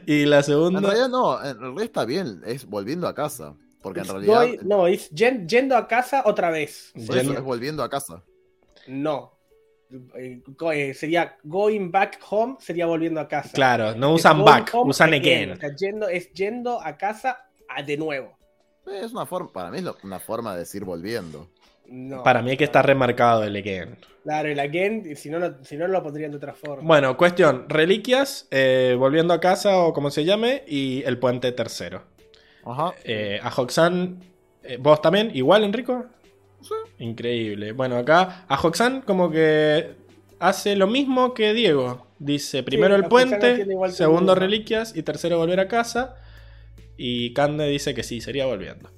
Y 0.06 0.26
la 0.26 0.38
En 0.38 0.44
segunda. 0.44 0.80
realidad 0.82 1.10
no, 1.10 1.44
en 1.44 1.60
realidad 1.60 1.84
está 1.84 2.06
bien, 2.06 2.42
es 2.46 2.66
volviendo 2.66 3.08
a 3.08 3.16
casa. 3.16 3.56
Porque 3.82 4.02
en 4.02 4.08
realidad. 4.08 4.48
No, 4.64 4.86
es 4.88 5.12
yen- 5.12 5.48
yendo 5.48 5.76
a 5.76 5.88
casa 5.88 6.24
otra 6.26 6.50
vez. 6.52 6.92
por 7.08 7.18
eso 7.18 7.34
es 7.34 7.42
volviendo 7.42 7.82
a 7.84 7.90
casa. 7.90 8.24
No. 8.88 9.34
Eh, 10.16 10.94
sería 10.94 11.36
going 11.44 11.92
back 11.92 12.20
home, 12.30 12.56
sería 12.60 12.86
volviendo 12.86 13.20
a 13.20 13.28
casa. 13.28 13.50
Claro, 13.54 13.94
no 13.96 14.16
Es 14.16 14.22
usan 14.22 14.44
back, 14.46 14.72
usan 14.86 15.14
again. 15.14 15.60
sea, 15.60 15.76
yendo, 15.76 16.08
es 16.08 16.32
yendo 16.32 16.80
a 16.82 16.96
casa 16.98 17.40
a 17.68 17.84
de 17.84 17.98
nuevo. 17.98 18.38
Es 18.86 19.12
una 19.12 19.26
forma, 19.26 19.52
para 19.52 19.70
mí 19.72 19.80
es 19.80 19.86
una 20.04 20.20
forma 20.20 20.54
de 20.54 20.60
decir 20.60 20.86
volviendo. 20.86 21.50
No. 21.88 22.24
Para 22.24 22.42
mí 22.42 22.56
que 22.56 22.64
está 22.64 22.82
remarcado 22.82 23.44
el 23.44 23.56
again. 23.56 23.98
Claro, 24.24 24.50
el 24.50 24.60
again, 24.60 25.16
si 25.16 25.30
no, 25.30 25.40
lo- 25.40 25.64
si 25.64 25.78
no 25.78 25.88
lo 25.88 26.04
pondrían 26.04 26.30
de 26.32 26.38
otra 26.38 26.54
forma. 26.54 26.84
Bueno, 26.88 27.18
cuestión: 27.18 27.66
Reliquias, 27.68 28.48
eh, 28.52 28.96
Volviendo 28.98 29.34
a 29.34 29.40
casa 29.40 29.78
o 29.80 29.94
como 29.94 30.12
se 30.12 30.24
llame, 30.26 30.64
y 30.68 31.02
el 31.06 31.18
puente 31.18 31.52
tercero. 31.52 32.04
Ajá. 32.64 32.94
Eh, 33.04 33.40
a 33.42 33.50
Hoxan, 33.50 34.20
eh, 34.64 34.78
¿vos 34.80 35.02
también? 35.02 35.32
¿Igual, 35.34 35.64
Enrico? 35.64 36.06
Increíble. 37.00 37.72
Bueno, 37.72 37.98
acá 37.98 38.46
a 38.48 38.60
Hoxan 38.62 39.02
como 39.02 39.32
que 39.32 39.94
hace 40.40 40.76
lo 40.76 40.86
mismo 40.88 41.34
que 41.34 41.54
Diego. 41.54 42.06
Dice 42.20 42.62
primero 42.62 42.96
el 42.96 43.06
puente, 43.06 43.66
segundo 43.90 44.36
reliquias 44.36 44.96
y 44.96 45.02
tercero 45.02 45.40
volver 45.40 45.60
a 45.60 45.68
casa. 45.68 46.16
Y 46.98 47.34
Cande 47.34 47.66
dice 47.68 47.96
que 47.96 48.04
sí, 48.04 48.22
sería 48.22 48.46
volviendo. 48.46 48.92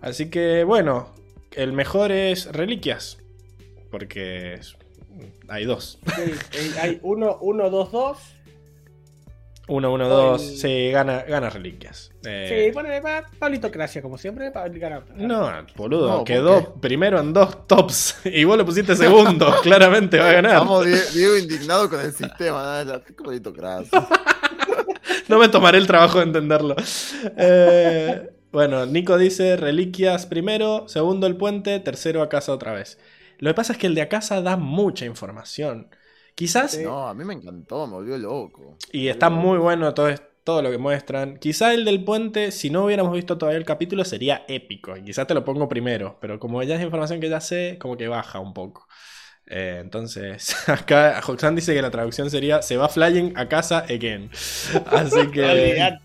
Así 0.00 0.30
que 0.30 0.62
bueno, 0.62 1.12
el 1.50 1.72
mejor 1.72 2.12
es 2.12 2.46
reliquias. 2.52 3.18
Porque 3.94 4.54
es- 4.54 4.74
hay 5.46 5.64
dos. 5.66 6.00
Sí, 6.16 6.32
hay 6.80 6.98
uno, 7.04 7.38
uno, 7.40 7.70
dos, 7.70 7.92
dos. 7.92 8.18
1, 9.68 9.92
1, 9.92 10.06
O 10.06 10.08
2, 10.08 10.42
el- 10.42 10.58
sí, 10.58 10.90
gana, 10.90 11.22
gana 11.22 11.48
reliquias. 11.48 12.10
Eh, 12.26 12.64
Sí, 12.66 12.72
ponele 12.74 13.00
pa- 13.00 13.24
Pablito 13.38 13.70
Gracia, 13.70 14.02
como 14.02 14.18
siempre. 14.18 14.50
Pablo 14.50 14.74
gana- 14.80 15.04
No, 15.14 15.48
boludo, 15.76 16.08
No, 16.08 16.16
¿por 16.18 16.24
quedó 16.26 16.74
primero 16.80 17.20
en 17.20 17.32
dos 17.32 17.68
tops 17.68 18.16
y 18.24 18.42
vos 18.42 18.58
le 18.58 18.64
pusiste 18.64 18.96
segundo. 18.96 19.46
Claramente 19.62 20.18
va 20.18 20.28
a 20.30 20.32
ganar. 20.32 20.52
Estamos 20.54 20.84
Die- 20.84 21.12
Diego 21.14 21.36
indignado 21.38 21.88
con 21.88 22.00
el 22.00 22.12
sistema. 22.12 22.84
bonito 23.24 23.52
gracias. 23.52 23.90
No 25.28 25.38
me 25.38 25.48
tomaré 25.48 25.78
el 25.78 25.86
trabajo 25.86 26.18
de 26.18 26.24
entenderlo. 26.24 26.74
Eh, 27.38 28.30
bueno, 28.52 28.84
Nico 28.86 29.16
dice 29.16 29.56
reliquias 29.56 30.26
primero, 30.26 30.86
segundo 30.88 31.26
el 31.26 31.36
puente, 31.36 31.78
tercero 31.80 32.20
a 32.22 32.28
casa 32.28 32.52
otra 32.52 32.72
vez. 32.72 32.98
Lo 33.38 33.50
que 33.50 33.54
pasa 33.54 33.72
es 33.72 33.78
que 33.78 33.86
el 33.86 33.94
de 33.94 34.02
a 34.02 34.08
casa 34.08 34.40
da 34.42 34.56
mucha 34.56 35.04
información. 35.06 35.88
Quizás, 36.34 36.78
No, 36.78 37.06
a 37.08 37.14
mí 37.14 37.24
me 37.24 37.34
encantó, 37.34 37.86
me 37.86 37.94
volvió 37.94 38.18
loco. 38.18 38.76
y 38.92 39.08
está 39.08 39.30
muy 39.30 39.58
bueno 39.58 39.94
todo, 39.94 40.12
todo 40.42 40.62
lo 40.62 40.70
que 40.70 40.78
muestran. 40.78 41.36
Quizá 41.38 41.72
el 41.74 41.84
del 41.84 42.04
puente, 42.04 42.50
si 42.50 42.70
no 42.70 42.84
hubiéramos 42.84 43.12
visto 43.12 43.38
todavía 43.38 43.58
el 43.58 43.64
capítulo, 43.64 44.04
sería 44.04 44.44
épico. 44.48 44.96
Y 44.96 45.04
quizás 45.04 45.26
te 45.26 45.34
lo 45.34 45.44
pongo 45.44 45.68
primero, 45.68 46.18
pero 46.20 46.38
como 46.40 46.62
ya 46.62 46.74
es 46.76 46.82
información 46.82 47.20
que 47.20 47.28
ya 47.28 47.40
sé, 47.40 47.78
como 47.80 47.96
que 47.96 48.08
baja 48.08 48.40
un 48.40 48.52
poco. 48.52 48.86
Eh, 49.46 49.78
entonces, 49.80 50.56
acá 50.68 51.20
Hoxan 51.26 51.54
dice 51.54 51.74
que 51.74 51.82
la 51.82 51.90
traducción 51.90 52.30
sería 52.30 52.62
se 52.62 52.76
va 52.76 52.88
flying 52.88 53.32
a 53.36 53.46
casa 53.48 53.80
again. 53.80 54.30
Así 54.86 55.30
que. 55.30 55.96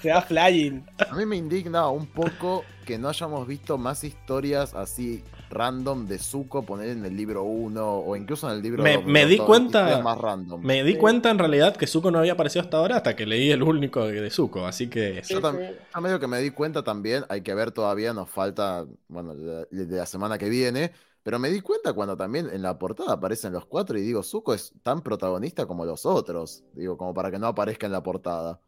Se 0.00 0.10
va 0.10 0.22
flying. 0.22 0.86
A 1.10 1.14
mí 1.14 1.26
me 1.26 1.36
indigna 1.36 1.88
un 1.88 2.06
poco 2.06 2.64
que 2.84 2.96
no 2.96 3.08
hayamos 3.08 3.46
visto 3.46 3.76
más 3.76 4.04
historias 4.04 4.72
así 4.74 5.24
random 5.50 6.06
de 6.06 6.18
Zuko 6.18 6.64
poner 6.64 6.90
en 6.90 7.04
el 7.04 7.16
libro 7.16 7.42
1 7.44 7.98
o 8.00 8.16
incluso 8.16 8.48
en 8.50 8.56
el 8.56 8.62
libro 8.62 8.82
Me, 8.82 8.94
2, 8.96 9.04
me 9.06 9.26
di 9.26 9.36
Todo- 9.36 9.46
cuenta. 9.46 9.78
historias 9.80 10.02
más 10.04 10.18
random. 10.18 10.60
Me 10.62 10.82
di 10.84 10.92
Sí. 10.92 10.98
cuenta 10.98 11.30
en 11.30 11.38
realidad 11.38 11.76
que 11.76 11.86
Zuko 11.86 12.10
no 12.10 12.18
había 12.18 12.32
aparecido 12.32 12.62
hasta 12.62 12.76
ahora 12.78 12.96
hasta 12.96 13.14
que 13.16 13.26
leí 13.26 13.50
el 13.50 13.62
único 13.62 14.04
de, 14.06 14.20
de 14.20 14.30
Zuko. 14.30 14.66
Así 14.66 14.88
que. 14.88 15.22
Sí, 15.24 15.34
Yo 15.34 15.40
tam- 15.40 15.58
sí. 15.58 15.74
a 15.92 16.00
medio 16.00 16.18
que 16.20 16.26
me 16.26 16.40
di 16.40 16.50
cuenta 16.50 16.82
también, 16.82 17.24
hay 17.28 17.42
que 17.42 17.54
ver 17.54 17.70
todavía, 17.72 18.12
nos 18.12 18.28
falta, 18.28 18.84
bueno, 19.08 19.34
de, 19.34 19.66
de 19.70 19.96
la 19.96 20.06
semana 20.06 20.38
que 20.38 20.48
viene, 20.48 20.92
pero 21.22 21.38
me 21.38 21.50
di 21.50 21.60
cuenta 21.60 21.92
cuando 21.92 22.16
también 22.16 22.48
en 22.52 22.62
la 22.62 22.78
portada 22.78 23.14
aparecen 23.14 23.52
los 23.52 23.66
cuatro 23.66 23.98
y 23.98 24.02
digo, 24.02 24.22
Zuko 24.22 24.54
es 24.54 24.72
tan 24.82 25.00
protagonista 25.02 25.66
como 25.66 25.84
los 25.84 26.06
otros, 26.06 26.62
digo, 26.74 26.96
como 26.96 27.14
para 27.14 27.30
que 27.30 27.38
no 27.38 27.46
aparezca 27.48 27.86
en 27.86 27.92
la 27.92 28.02
portada. 28.02 28.60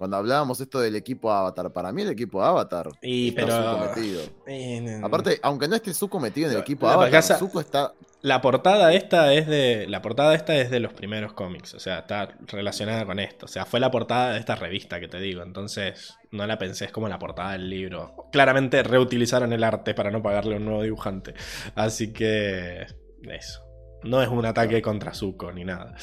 Cuando 0.00 0.16
hablábamos 0.16 0.58
esto 0.62 0.80
del 0.80 0.96
equipo 0.96 1.30
Avatar, 1.30 1.74
para 1.74 1.92
mí 1.92 2.00
el 2.00 2.08
equipo 2.08 2.42
Avatar 2.42 2.88
Y 3.02 3.28
está 3.28 3.44
pero. 3.44 4.20
Eh, 4.46 4.98
Aparte, 5.04 5.38
aunque 5.42 5.68
no 5.68 5.76
esté 5.76 5.92
Zuko 5.92 6.18
metido 6.18 6.48
en 6.48 6.54
el 6.54 6.62
equipo 6.62 6.86
la 6.86 6.94
Avatar, 6.94 7.10
casa- 7.12 7.38
Zuko 7.38 7.60
está... 7.60 7.92
La 8.22 8.40
portada 8.40 8.94
esta 8.94 9.34
es 9.34 9.46
de. 9.46 9.84
La 9.90 10.00
portada 10.00 10.34
esta 10.34 10.56
es 10.56 10.70
de 10.70 10.80
los 10.80 10.94
primeros 10.94 11.34
cómics. 11.34 11.74
O 11.74 11.80
sea, 11.80 11.98
está 11.98 12.34
relacionada 12.46 13.04
con 13.04 13.18
esto. 13.18 13.44
O 13.44 13.48
sea, 13.48 13.66
fue 13.66 13.78
la 13.78 13.90
portada 13.90 14.32
de 14.32 14.38
esta 14.38 14.54
revista 14.54 15.00
que 15.00 15.08
te 15.08 15.18
digo. 15.20 15.42
Entonces, 15.42 16.16
no 16.30 16.46
la 16.46 16.56
pensé 16.56 16.86
es 16.86 16.92
como 16.92 17.08
la 17.08 17.18
portada 17.18 17.52
del 17.52 17.68
libro. 17.68 18.14
Claramente 18.32 18.82
reutilizaron 18.82 19.52
el 19.52 19.62
arte 19.64 19.92
para 19.94 20.10
no 20.10 20.22
pagarle 20.22 20.54
a 20.54 20.58
un 20.58 20.64
nuevo 20.64 20.82
dibujante. 20.82 21.34
Así 21.74 22.10
que. 22.12 22.86
Eso. 23.22 23.62
No 24.02 24.22
es 24.22 24.28
un 24.30 24.46
ataque 24.46 24.80
contra 24.80 25.12
Zuko 25.12 25.52
ni 25.52 25.64
nada. 25.64 25.94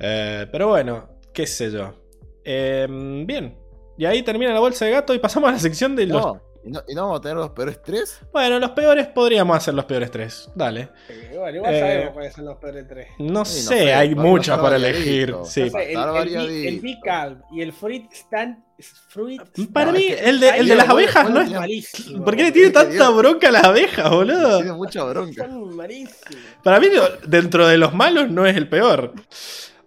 Eh, 0.00 0.46
pero 0.52 0.68
bueno, 0.68 1.18
qué 1.32 1.46
sé 1.46 1.70
yo. 1.70 2.01
Eh, 2.44 2.86
bien. 3.26 3.58
Y 3.98 4.04
ahí 4.06 4.22
termina 4.22 4.52
la 4.52 4.60
bolsa 4.60 4.84
de 4.84 4.90
gato 4.92 5.14
y 5.14 5.18
pasamos 5.18 5.48
a 5.50 5.52
la 5.52 5.58
sección 5.58 5.94
de 5.94 6.06
los. 6.06 6.20
No, 6.22 6.40
¿y 6.64 6.70
no, 6.70 6.82
y 6.88 6.94
no 6.94 7.02
vamos 7.02 7.18
a 7.18 7.22
tener 7.22 7.36
los 7.36 7.50
peores 7.50 7.80
tres? 7.82 8.18
Bueno, 8.32 8.58
los 8.58 8.70
peores 8.70 9.06
podríamos 9.08 9.56
hacer 9.56 9.74
los 9.74 9.84
peores 9.84 10.10
tres. 10.10 10.50
Dale. 10.54 10.88
Eh, 11.08 11.34
bueno, 11.38 11.56
igual 11.58 11.74
Eh, 11.74 11.80
sabemos 11.80 12.12
cuáles 12.14 12.32
son 12.34 12.44
los 12.46 12.56
peores 12.56 12.86
tres. 12.88 13.08
No 13.18 13.44
Sí, 13.44 13.62
no 13.64 13.68
sé, 13.68 13.94
hay 13.94 14.12
estar 14.40 14.60
para 14.60 14.76
elegir. 14.76 15.34
Sí. 15.44 15.60
No 15.64 15.70
sé, 15.70 15.92
el, 15.92 15.98
el, 16.38 16.82
el 16.84 16.98
Calm 17.04 17.42
y 17.52 17.60
el 17.60 17.72
Fruit 17.72 18.10
Stand. 18.12 18.64
Fruit 19.08 19.40
Para 19.72 19.92
No, 19.92 19.98
mí, 19.98 20.06
es 20.06 20.20
que- 20.20 20.28
el 20.30 20.40
de, 20.40 20.48
el 20.48 20.66
de 20.66 20.74
las 20.74 20.88
abejas 20.88 21.22
bueno 21.30 21.40
no 21.40 21.46
es. 21.46 21.52
malísimo. 21.52 22.24
¿Por 22.24 22.34
qué 22.34 22.42
le 22.44 22.52
tiene 22.52 22.70
tanta 22.70 23.10
bronca 23.10 23.48
a 23.48 23.52
las 23.52 23.64
abejas, 23.64 24.10
boludo? 24.10 24.56
Tiene 24.56 24.72
mucha 24.72 25.04
bronca. 25.04 25.46
Son 25.46 25.76
malísimos. 25.76 26.18
Para 26.64 26.80
mí, 26.80 26.88
dentro 27.26 27.68
de 27.68 27.76
los 27.78 27.94
malos, 27.94 28.28
no 28.30 28.44
es 28.46 28.56
el 28.56 28.68
peor. 28.68 29.12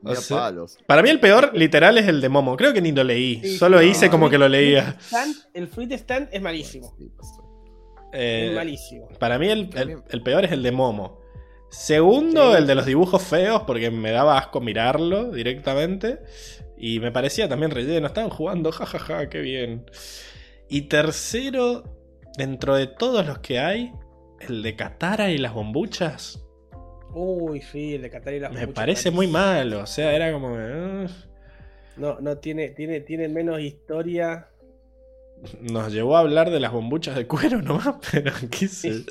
O 0.05 0.09
Mira 0.09 0.21
sea, 0.21 0.37
palos. 0.37 0.77
para 0.85 1.01
mí, 1.01 1.09
el 1.09 1.19
peor, 1.19 1.51
literal, 1.55 1.97
es 1.97 2.07
el 2.07 2.21
de 2.21 2.29
Momo. 2.29 2.55
Creo 2.55 2.73
que 2.73 2.81
ni 2.81 2.91
lo 2.91 3.03
leí. 3.03 3.41
Sí, 3.41 3.57
Solo 3.57 3.81
hice 3.81 4.09
como 4.09 4.29
que 4.29 4.37
lo 4.37 4.47
leía. 4.47 4.93
Fruit 4.99 5.01
Stand- 5.11 5.47
el 5.53 5.67
Fruit 5.67 5.91
Stand 5.93 6.29
es 6.31 6.41
malísimo. 6.41 6.95
Pues, 6.97 7.29
Eh, 8.13 8.47
Es 8.49 8.55
malísimo. 8.55 9.07
Para 9.19 9.37
mí, 9.37 9.49
el, 9.49 9.69
el- 9.75 9.97
el 10.09 10.21
peor 10.23 10.45
es 10.45 10.51
el 10.53 10.63
de 10.63 10.71
Momo. 10.71 11.19
Segundo, 11.69 12.51
Sí. 12.51 12.57
el 12.59 12.67
de 12.67 12.75
los 12.75 12.85
dibujos 12.85 13.21
feos, 13.23 13.63
porque 13.67 13.91
me 13.91 14.11
daba 14.11 14.37
asco 14.37 14.61
mirarlo 14.61 15.31
directamente. 15.31 16.19
Y 16.77 16.99
me 16.99 17.11
parecía 17.11 17.49
también 17.49 17.71
relleno. 17.71 18.07
Estaban 18.07 18.29
jugando, 18.29 18.71
jajaja, 18.71 19.27
qué 19.29 19.39
bien. 19.41 19.85
Y 20.69 20.83
tercero, 20.83 21.83
dentro 22.37 22.75
de 22.75 22.87
todos 22.87 23.25
los 23.25 23.39
que 23.39 23.59
hay, 23.59 23.91
el 24.39 24.61
de 24.63 24.75
Katara 24.75 25.31
y 25.31 25.37
las 25.37 25.53
bombuchas. 25.53 26.44
Uy, 27.15 27.61
sí, 27.61 27.95
el 27.95 28.01
de 28.01 28.09
Qatar 28.09 28.33
y 28.33 28.39
las 28.39 28.51
Me 28.51 28.67
parece 28.67 29.09
muy 29.11 29.27
malo. 29.27 29.81
O 29.81 29.85
sea, 29.85 30.13
era 30.15 30.31
como. 30.31 30.55
eh, 30.57 31.07
No, 31.97 32.19
no 32.19 32.37
tiene, 32.37 32.69
tiene, 32.69 32.99
tiene 33.01 33.27
menos 33.29 33.59
historia. 33.61 34.47
nos 35.61 35.91
llevó 35.91 36.17
a 36.17 36.21
hablar 36.21 36.49
de 36.49 36.59
las 36.59 36.71
bombuchas 36.71 37.15
de 37.15 37.27
cuero 37.27 37.61
nomás, 37.61 37.95
pero 38.11 38.31
qué 38.51 38.67
sé. 38.67 39.05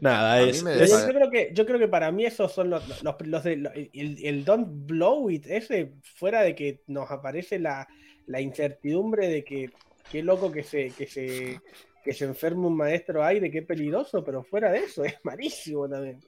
Nada, 0.00 0.40
es, 0.42 0.62
yo, 0.62 1.12
creo 1.12 1.30
que, 1.30 1.50
yo 1.54 1.66
creo 1.66 1.78
que 1.78 1.88
para 1.88 2.12
mí 2.12 2.24
esos 2.24 2.52
son 2.52 2.70
los, 2.70 3.02
los, 3.02 3.16
los 3.26 3.44
de- 3.44 3.56
lo- 3.56 3.72
el, 3.72 3.90
el 4.24 4.44
Don't 4.44 4.68
Blow 4.86 5.28
It, 5.30 5.46
ese, 5.46 5.92
fuera 6.16 6.42
de 6.42 6.54
que 6.54 6.82
nos 6.86 7.10
aparece 7.10 7.58
la, 7.58 7.88
la 8.26 8.40
incertidumbre 8.40 9.28
de 9.28 9.42
que 9.44 9.70
qué 10.10 10.22
loco 10.22 10.52
que 10.52 10.62
se, 10.62 10.90
que 10.94 11.06
se, 11.08 11.60
que 12.04 12.12
se 12.12 12.24
enferme 12.24 12.66
un 12.68 12.76
maestro 12.76 13.24
aire, 13.24 13.50
qué 13.50 13.62
peligroso, 13.62 14.22
pero 14.24 14.44
fuera 14.44 14.70
de 14.70 14.78
eso, 14.84 15.04
es 15.04 15.14
malísimo 15.24 15.88
también. 15.88 16.20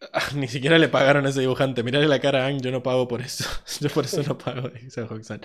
Ni 0.36 0.48
siquiera 0.48 0.78
le 0.78 0.88
pagaron 0.88 1.26
a 1.26 1.30
ese 1.30 1.40
dibujante. 1.40 1.82
Mirale 1.82 2.06
la 2.06 2.20
cara 2.20 2.44
a 2.44 2.46
Ang, 2.48 2.60
yo 2.60 2.70
no 2.70 2.82
pago 2.82 3.08
por 3.08 3.20
eso. 3.20 3.44
Yo 3.80 3.88
por 3.90 4.04
eso 4.04 4.22
no 4.22 4.36
pago, 4.38 4.68
dice 4.82 5.02
Hoxan. 5.02 5.40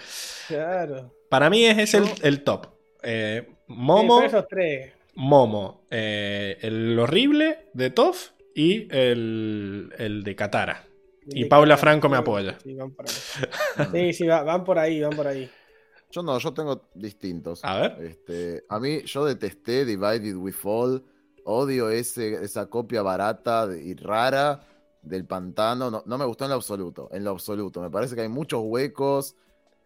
Claro. 0.47 1.13
Para 1.29 1.49
mí 1.49 1.65
es, 1.65 1.77
es 1.77 1.93
el, 1.95 2.05
el 2.21 2.43
top. 2.43 2.67
Eh, 3.01 3.47
Sí, 3.65 3.73
Momo, 3.75 4.17
son 4.17 4.25
esos 4.25 4.47
tres. 4.47 4.93
Momo, 5.15 5.85
eh, 5.89 6.57
el 6.61 6.99
horrible 6.99 7.69
de 7.73 7.89
Toff 7.89 8.31
y 8.53 8.87
el, 8.95 9.91
el 9.97 10.23
de 10.23 10.35
Katara. 10.35 10.85
Y 11.27 11.43
De 11.43 11.49
Paula 11.49 11.75
Katara, 11.75 11.77
Franco 11.77 12.09
me 12.09 12.17
sí, 12.17 12.21
apoya. 12.21 12.57
Sí, 12.61 12.73
van 12.75 12.91
por 12.91 13.05
ahí. 13.07 13.87
Sí, 13.91 14.13
sí, 14.13 14.27
va- 14.27 14.43
van 14.43 14.63
por 14.65 14.77
ahí, 14.77 15.01
van 15.01 15.15
por 15.15 15.25
ahí. 15.27 15.49
Yo 16.11 16.21
no, 16.21 16.37
yo 16.37 16.53
tengo 16.53 16.89
distintos. 16.93 17.63
A 17.63 17.79
ver. 17.79 17.97
Este, 18.05 18.63
a 18.69 18.79
mí, 18.79 19.01
yo 19.05 19.25
detesté 19.25 19.85
Divided 19.85 20.35
We 20.35 20.51
Fall. 20.51 21.03
Odio 21.45 21.89
ese, 21.89 22.43
esa 22.43 22.67
copia 22.67 23.01
barata 23.01 23.67
y 23.75 23.93
rara 23.95 24.61
del 25.01 25.25
pantano. 25.25 25.91
No, 25.91 26.03
no 26.05 26.17
me 26.17 26.25
gustó 26.25 26.45
en 26.45 26.51
lo 26.51 26.55
absoluto. 26.55 27.09
En 27.11 27.23
lo 27.23 27.31
absoluto. 27.31 27.81
Me 27.81 27.89
parece 27.89 28.15
que 28.15 28.21
hay 28.21 28.29
muchos 28.29 28.61
huecos. 28.63 29.35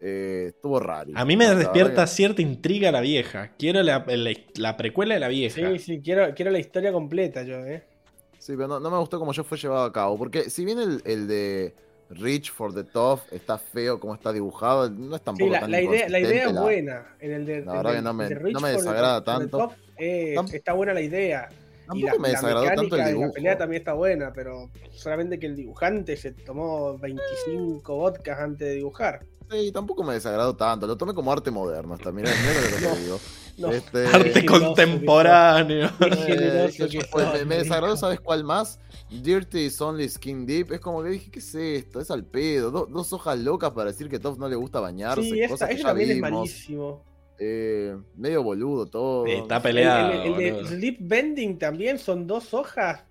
eh, 0.00 0.52
estuvo 0.54 0.78
raro. 0.78 1.10
A 1.16 1.24
mí 1.24 1.36
me 1.36 1.52
despierta 1.52 2.06
cierta 2.06 2.40
intriga 2.40 2.92
la 2.92 3.00
vieja. 3.00 3.52
Quiero 3.58 3.82
la, 3.82 4.04
la- 4.06 4.36
la 4.54 4.76
precuela 4.76 5.14
de 5.14 5.20
la 5.20 5.26
vieja. 5.28 5.72
Sí, 5.72 5.78
sí, 5.80 6.00
quiero, 6.00 6.32
quiero 6.34 6.52
la 6.52 6.60
historia 6.60 6.92
completa 6.92 7.42
yo, 7.42 7.56
¿eh? 7.66 7.82
Sí, 8.38 8.52
pero 8.54 8.68
no, 8.68 8.78
no 8.78 8.90
me 8.90 8.98
gustó 8.98 9.18
cómo 9.18 9.32
ya 9.32 9.42
fue 9.42 9.58
llevado 9.58 9.84
a 9.84 9.92
cabo. 9.92 10.16
Porque 10.16 10.48
si 10.50 10.64
bien 10.64 10.78
el, 10.78 11.02
el 11.04 11.26
de 11.26 11.74
Reach 12.10 12.50
for 12.50 12.72
the 12.72 12.84
Top 12.84 13.20
está 13.30 13.58
feo 13.58 14.00
como 14.00 14.14
está 14.14 14.32
dibujado, 14.32 14.88
no 14.90 15.14
es 15.16 15.22
tampoco 15.22 15.44
Sí, 15.46 15.50
la, 15.52 15.60
tan 15.60 15.70
la 15.70 15.82
idea, 15.82 16.08
la 16.08 16.18
idea 16.20 16.44
es 16.46 16.54
la- 16.54 16.60
buena. 16.62 17.06
En 17.20 17.32
el 17.32 17.44
de, 17.46 17.64
la 17.64 17.72
verdad 17.74 17.94
que 17.96 18.02
no 18.02 18.14
me- 18.14 18.30
no 18.30 18.60
desagrada 18.68 19.20
the 19.20 19.24
tanto. 19.26 19.58
Top, 19.58 19.72
eh, 19.98 20.34
está 20.52 20.72
buena 20.72 20.94
la 20.94 21.00
idea. 21.02 21.48
Y 21.94 22.02
la, 22.02 22.12
me 22.18 22.28
la 22.28 22.34
desagradó 22.34 22.66
tanto 22.66 22.82
mecánica 22.82 22.96
el 22.96 23.04
de 23.04 23.04
la 23.04 23.08
dibujo. 23.16 23.32
pelea 23.32 23.58
también 23.58 23.80
está 23.82 23.92
buena, 23.94 24.32
pero 24.32 24.70
solamente 24.92 25.38
que 25.38 25.46
el 25.46 25.56
dibujante 25.56 26.16
se 26.16 26.32
tomó 26.32 26.98
25 26.98 27.96
vodkas 27.96 28.38
antes 28.38 28.68
de 28.68 28.74
dibujar. 28.74 29.20
Sí, 29.50 29.72
tampoco 29.72 30.04
me 30.04 30.14
desagradó 30.14 30.54
tanto. 30.54 30.86
Lo 30.86 30.96
tomé 30.96 31.14
como 31.14 31.32
arte 31.32 31.50
moderno 31.50 31.94
hasta. 31.94 32.12
Mirá, 32.12 32.30
mirá 32.30 32.52
lo 32.60 32.76
que 32.76 32.96
te 32.96 33.00
digo. 33.04 33.18
No. 33.58 33.70
Este, 33.70 34.06
Arte 34.06 34.44
contemporáneo. 34.46 35.90
Eh, 36.00 36.70
fue- 37.10 37.24
sos, 37.24 37.46
me, 37.46 37.56
desagradó. 37.58 37.96
¿sabes 37.96 38.20
cuál 38.20 38.44
más? 38.44 38.78
Dirty 39.10 39.60
is 39.66 39.80
only 39.80 40.08
skin 40.08 40.46
deep. 40.46 40.72
Es 40.72 40.80
como 40.80 41.02
que 41.02 41.10
dije, 41.10 41.30
¿qué 41.30 41.38
es 41.38 41.54
esto? 41.54 42.00
Es 42.00 42.10
al 42.10 42.24
pedo. 42.24 42.70
Do- 42.70 42.86
dos 42.86 43.12
hojas 43.12 43.38
locas 43.38 43.70
para 43.72 43.90
decir 43.90 44.08
que 44.08 44.16
a 44.16 44.20
Toph 44.20 44.38
no 44.38 44.48
le 44.48 44.56
gusta 44.56 44.80
bañarse. 44.80 45.22
Sí, 45.22 45.40
esta, 45.40 45.48
cosas 45.54 45.68
que 45.68 45.74
ese 45.74 45.82
ya 45.82 45.88
también 45.88 46.10
es 46.10 46.18
malísimo. 46.20 47.04
Eh, 47.38 47.96
medio 48.16 48.42
boludo 48.42 48.86
todo. 48.86 49.26
Está 49.26 49.56
El, 49.56 49.62
peleado. 49.62 50.12
el- 50.12 50.34
el 50.34 50.36
de. 50.56 50.66
Sleep 50.66 50.96
Bending 51.00 51.58
también 51.58 51.98
son 51.98 52.26
dos 52.26 52.52
hojas 52.52 53.04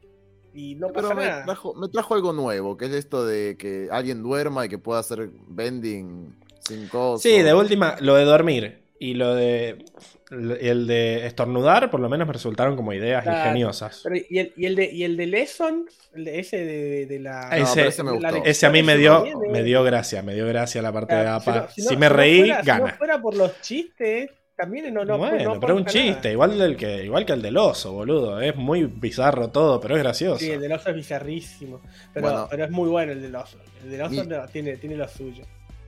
y 0.53 0.76
no 0.76 0.88
Pero 0.88 1.09
pasa 1.09 1.16
me 1.16 1.26
nada. 1.27 1.45
trajo, 1.45 1.74
me 1.76 1.88
trajo 1.88 2.14
algo 2.16 2.34
nuevo, 2.34 2.76
que 2.77 2.85
es 2.85 2.92
esto 2.93 3.25
de 3.25 3.55
que 3.57 3.88
alguien 3.91 4.22
duerma 4.23 4.66
y 4.66 4.70
que 4.70 4.77
pueda 4.77 5.00
hacer 5.00 5.30
bending 5.48 6.36
sin 6.68 6.88
cosas. 6.89 7.22
Sí, 7.23 7.41
de 7.41 7.54
última, 7.54 7.95
lo 8.02 8.16
de 8.16 8.25
dormir 8.25 8.84
y 9.00 9.14
lo 9.14 9.36
de. 9.36 9.84
El 10.30 10.88
de 10.88 11.26
estornudar, 11.26 11.90
por 11.90 12.02
lo 12.02 12.10
menos 12.10 12.28
me 12.28 12.34
resultaron 12.34 12.76
como 12.76 12.92
ideas 12.92 13.24
Claro, 13.24 13.46
ingeniosas. 13.46 14.02
Pero, 14.04 14.18
¿y, 14.30 14.40
el, 14.40 14.54
y, 14.58 14.66
el 14.66 14.76
de, 14.76 14.92
¿Y 14.92 15.04
el 15.06 15.16
de 15.16 15.26
Lesson? 15.28 15.86
El 16.14 16.26
de- 16.26 16.40
ese 16.40 16.66
de, 16.66 17.06
de 17.06 17.20
la. 17.20 17.50
Ese- 17.58 17.76
pero 17.76 17.90
ese 17.90 18.04
me 18.04 18.20
la 18.20 18.30
a 18.30 18.72
mí 18.72 18.84
me 18.84 18.98
dio, 18.98 19.14
también, 19.20 19.38
eh. 19.38 19.50
me 19.52 19.64
dio 19.64 19.84
gracia, 19.84 20.22
me 20.24 20.34
dio 20.34 20.46
gracia 20.48 20.82
la 20.82 20.92
parte 20.92 21.16
de 21.16 21.22
si 21.24 21.28
APA. 21.30 21.56
no- 21.56 21.68
Si, 21.70 21.82
si 21.82 21.94
no- 21.94 22.00
me 22.00 22.08
si 22.08 22.10
no 22.12 22.16
reí, 22.18 22.40
fuera- 22.40 22.60
Si 22.62 22.68
gana. 22.68 22.86
no 22.92 22.98
fuera 22.98 23.22
por 23.22 23.36
los 23.38 23.62
chistes, 23.62 24.32
también 24.58 24.94
no, 24.94 25.06
no, 25.06 25.18
bueno, 25.18 25.54
no 25.54 25.60
pero 25.62 25.74
es 25.76 25.78
un 25.80 25.86
nada. 25.86 25.92
chiste, 25.94 26.32
igual, 26.32 26.58
del 26.58 26.76
que, 26.76 27.06
igual 27.06 27.26
que 27.26 27.32
el 27.34 27.42
del 27.42 27.56
oso, 27.56 27.94
boludo. 27.94 28.42
Es 28.42 28.56
muy 28.56 28.84
bizarro 28.86 29.50
todo, 29.52 29.80
pero 29.80 29.96
es 29.96 30.04
gracioso. 30.04 30.40
Sí, 30.40 30.52
el 30.52 30.60
del 30.60 30.74
oso 30.74 30.90
es 30.90 30.96
bizarrísimo. 30.98 31.80
Pero, 32.14 32.28
Bueno. 32.28 32.48
pero 32.50 32.66
es 32.66 32.72
muy 32.72 32.90
bueno 32.90 33.14
el 33.14 33.22
del 33.22 33.36
oso. 33.36 33.60
El 33.84 33.92
del 33.92 34.02
oso 34.02 34.12
Mi- 34.12 34.28
no, 34.28 34.46
tiene, 34.48 34.76
tiene 34.76 34.96
lo 34.98 35.08
suyo. 35.08 35.46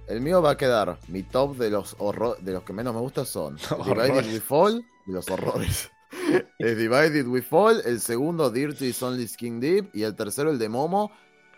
El 0.09 0.21
mío 0.21 0.41
va 0.41 0.51
a 0.51 0.57
quedar. 0.57 0.97
Mi 1.07 1.23
top 1.23 1.55
de 1.57 1.69
los 1.69 1.95
horro- 1.99 2.37
de 2.39 2.51
los 2.53 2.63
que 2.63 2.73
menos 2.73 2.93
me 2.93 2.99
gustan 2.99 3.25
son 3.25 3.57
Horrores. 3.69 4.07
Divided 4.11 4.33
We 4.33 4.39
Fall 4.41 4.85
y 5.05 5.11
los 5.11 5.29
horrores. 5.29 5.91
es 6.57 6.77
Divided 6.77 7.27
We 7.27 7.41
Fall, 7.41 7.81
el 7.85 7.99
segundo 8.01 8.49
Dirty 8.49 8.87
is 8.87 9.01
Only 9.03 9.27
Skin 9.27 9.59
Deep 9.59 9.91
y 9.93 10.03
el 10.03 10.15
tercero 10.15 10.49
el 10.51 10.57
de 10.59 10.69
Momo. 10.69 11.11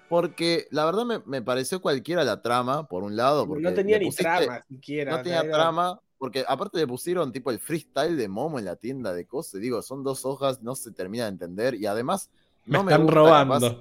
Porque 0.09 0.67
la 0.71 0.83
verdad 0.83 1.05
me, 1.05 1.19
me 1.25 1.41
pareció 1.41 1.81
cualquiera 1.81 2.25
la 2.25 2.41
trama, 2.41 2.85
por 2.87 3.03
un 3.03 3.15
lado. 3.15 3.47
Porque 3.47 3.63
no 3.63 3.73
tenía 3.73 3.97
ni 3.97 4.11
trama 4.11 4.65
siquiera. 4.67 5.15
No 5.17 5.23
tenía 5.23 5.39
era- 5.39 5.51
trama, 5.53 6.01
porque 6.17 6.43
aparte 6.45 6.77
le 6.79 6.85
pusieron 6.87 7.31
tipo 7.31 7.49
el 7.49 7.59
freestyle 7.59 8.17
de 8.17 8.27
Momo 8.27 8.59
en 8.59 8.65
la 8.65 8.75
tienda 8.75 9.13
de 9.13 9.25
cosas. 9.25 9.61
Digo, 9.61 9.81
son 9.81 10.03
dos 10.03 10.25
hojas, 10.25 10.61
no 10.61 10.75
se 10.75 10.91
termina 10.91 11.23
de 11.23 11.29
entender. 11.29 11.75
Y 11.75 11.85
además, 11.85 12.29
me 12.65 12.77
no 12.77 12.89
están 12.89 13.07
robando. 13.07 13.79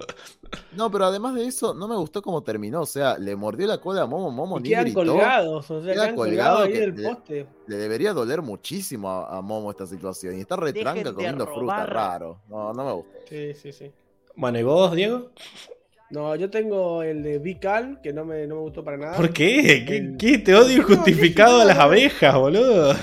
no, 0.72 0.90
pero 0.90 1.04
además 1.06 1.34
de 1.34 1.46
eso, 1.46 1.74
no 1.74 1.86
me 1.86 1.96
gustó 1.96 2.22
cómo 2.22 2.42
terminó. 2.42 2.80
O 2.82 2.86
sea, 2.86 3.18
le 3.18 3.36
mordió 3.36 3.66
la 3.66 3.78
cola 3.80 4.02
a 4.02 4.06
Momo, 4.06 4.30
Momo 4.30 4.58
Y 4.58 4.62
ni 4.62 4.68
quedan 4.70 4.84
gritó. 4.84 5.04
colgados, 5.04 5.70
o 5.70 5.82
sea, 5.82 5.92
Queda 5.92 6.02
quedan 6.04 6.16
colgado 6.16 6.56
colgados 6.58 6.66
ahí 6.66 6.80
del 6.80 6.94
poste. 6.94 7.46
Le 7.66 7.76
debería 7.76 8.12
doler 8.12 8.42
muchísimo 8.42 9.08
a, 9.10 9.36
a 9.38 9.42
Momo 9.42 9.70
esta 9.70 9.86
situación. 9.86 10.36
Y 10.36 10.40
está 10.40 10.56
retranca 10.56 11.12
comiendo 11.12 11.46
fruta, 11.46 11.86
raro. 11.86 12.40
No, 12.48 12.72
no 12.72 12.84
me 12.84 12.92
gusta. 12.92 13.18
Sí, 13.28 13.54
sí, 13.54 13.72
sí. 13.72 13.90
Bueno, 14.36 14.58
¿y 14.58 14.62
vos, 14.62 14.92
Diego? 14.94 15.30
No, 16.10 16.34
yo 16.34 16.50
tengo 16.50 17.04
el 17.04 17.22
de 17.22 17.38
Vical, 17.38 18.00
que 18.02 18.12
no 18.12 18.24
me, 18.24 18.44
no 18.48 18.56
me 18.56 18.60
gustó 18.62 18.82
para 18.82 18.96
nada. 18.96 19.16
¿Por 19.16 19.32
qué? 19.32 19.84
¿Qué, 19.86 19.96
El- 19.98 20.16
qué? 20.16 20.38
Te 20.38 20.54
odio 20.56 20.78
No, 20.78 20.82
injustificado 20.82 21.56
no, 21.58 21.62
a 21.62 21.64
las 21.66 21.78
abejas, 21.78 22.34
boludo. 22.34 22.94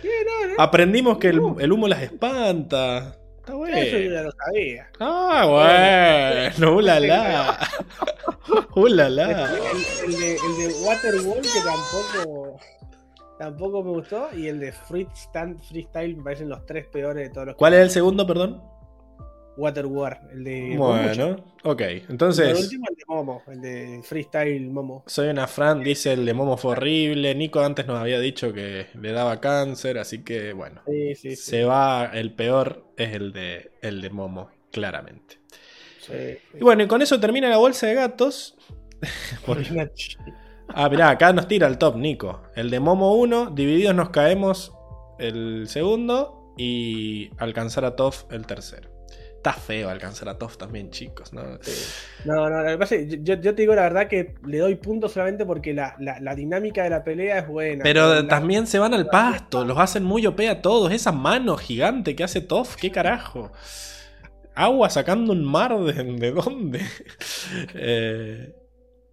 ¿Qué? 0.00 0.08
No, 0.24 0.54
no, 0.54 0.62
Aprendimos 0.62 1.18
que 1.18 1.28
el, 1.30 1.40
el 1.58 1.72
humo 1.72 1.88
las 1.88 2.02
espanta. 2.02 3.16
Está 3.42 3.54
eso 3.54 3.58
yo 3.58 3.58
bueno. 3.58 4.14
ya 4.14 4.22
lo 4.22 4.32
sabía. 4.32 4.88
Ah, 5.00 6.50
bueno. 6.54 6.76
Ulala. 6.76 7.58
Ulala. 8.76 9.50
El, 10.04 10.14
el 10.14 10.20
de, 10.20 10.34
el 10.36 10.56
de 10.58 10.74
Waterwall, 10.86 11.40
que 11.42 11.60
tampoco, 11.64 12.60
tampoco 13.36 13.82
me 13.82 13.90
gustó. 13.90 14.28
Y 14.32 14.46
el 14.46 14.60
de 14.60 14.70
Freestyle, 14.70 15.58
Freestyle 15.58 16.16
me 16.16 16.22
parecen 16.22 16.50
los 16.50 16.64
tres 16.66 16.86
peores 16.86 17.26
de 17.28 17.34
todos 17.34 17.48
los. 17.48 17.56
¿Cuál 17.56 17.74
es 17.74 17.80
el 17.80 17.90
segundo, 17.90 18.24
perdón? 18.24 18.62
Waterwar, 19.56 20.28
el 20.32 20.44
de. 20.44 20.74
Bueno, 20.76 21.44
ok. 21.64 21.80
El 21.80 22.04
Entonces, 22.08 22.58
último, 22.58 22.86
el 22.90 22.96
de 22.96 23.04
Momo, 23.06 23.42
el 23.48 23.60
de 23.60 24.00
Freestyle 24.02 24.70
Momo. 24.70 25.04
soy 25.06 25.28
una 25.28 25.46
Fran, 25.46 25.82
dice 25.82 26.12
el 26.12 26.24
de 26.24 26.34
Momo 26.34 26.56
fue 26.56 26.72
horrible. 26.72 27.34
Nico 27.34 27.60
antes 27.60 27.86
nos 27.86 27.98
había 28.00 28.18
dicho 28.18 28.52
que 28.52 28.86
le 29.00 29.12
daba 29.12 29.40
cáncer, 29.40 29.98
así 29.98 30.22
que 30.24 30.52
bueno. 30.52 30.82
Sí, 30.86 31.14
sí, 31.14 31.36
sí. 31.36 31.36
Se 31.36 31.64
va, 31.64 32.10
el 32.12 32.32
peor 32.32 32.86
es 32.96 33.14
el 33.14 33.32
de, 33.32 33.72
el 33.82 34.00
de 34.00 34.10
Momo, 34.10 34.50
claramente. 34.70 35.38
Y 36.54 36.62
bueno, 36.62 36.82
y 36.82 36.86
con 36.88 37.00
eso 37.02 37.20
termina 37.20 37.48
la 37.48 37.58
bolsa 37.58 37.86
de 37.86 37.94
gatos. 37.94 38.56
Ah, 40.74 40.88
mirá, 40.88 41.10
acá 41.10 41.32
nos 41.34 41.48
tira 41.48 41.66
el 41.66 41.76
top, 41.76 41.96
Nico. 41.96 42.44
El 42.54 42.70
de 42.70 42.80
Momo 42.80 43.16
1, 43.16 43.50
divididos 43.50 43.94
nos 43.94 44.08
caemos 44.08 44.72
el 45.18 45.68
segundo 45.68 46.54
y 46.56 47.30
alcanzar 47.36 47.84
a 47.84 47.94
Toff 47.94 48.24
el 48.30 48.46
tercero. 48.46 48.91
Está 49.42 49.54
feo 49.54 49.90
alcanzar 49.90 50.28
a 50.28 50.38
Toff 50.38 50.56
también, 50.56 50.92
chicos, 50.92 51.32
¿no? 51.32 51.42
No, 52.24 52.48
no, 52.48 52.62
lo 52.62 52.70
que 52.70 52.78
pasa 52.78 52.94
es 52.94 53.08
que 53.08 53.24
yo, 53.24 53.34
yo 53.34 53.56
te 53.56 53.62
digo 53.62 53.74
la 53.74 53.82
verdad 53.82 54.06
que 54.06 54.36
le 54.46 54.58
doy 54.58 54.76
puntos 54.76 55.14
solamente 55.14 55.44
porque 55.44 55.74
la, 55.74 55.96
la, 55.98 56.20
la 56.20 56.36
dinámica 56.36 56.84
de 56.84 56.90
la 56.90 57.02
pelea 57.02 57.38
es 57.40 57.48
buena. 57.48 57.82
Pero 57.82 58.24
también 58.28 58.68
se 58.68 58.78
van 58.78 58.94
al 58.94 59.08
pasto, 59.08 59.64
los 59.64 59.76
hacen 59.78 60.04
muy 60.04 60.24
OP 60.26 60.38
a 60.48 60.62
todos. 60.62 60.92
Esa 60.92 61.10
mano 61.10 61.56
gigante 61.56 62.14
que 62.14 62.22
hace 62.22 62.40
Toff, 62.40 62.76
qué 62.76 62.92
carajo. 62.92 63.50
Agua 64.54 64.88
sacando 64.90 65.32
un 65.32 65.42
mar 65.42 65.76
de, 65.76 65.92
de 65.92 66.30
dónde. 66.30 66.80
Eh, 67.74 68.61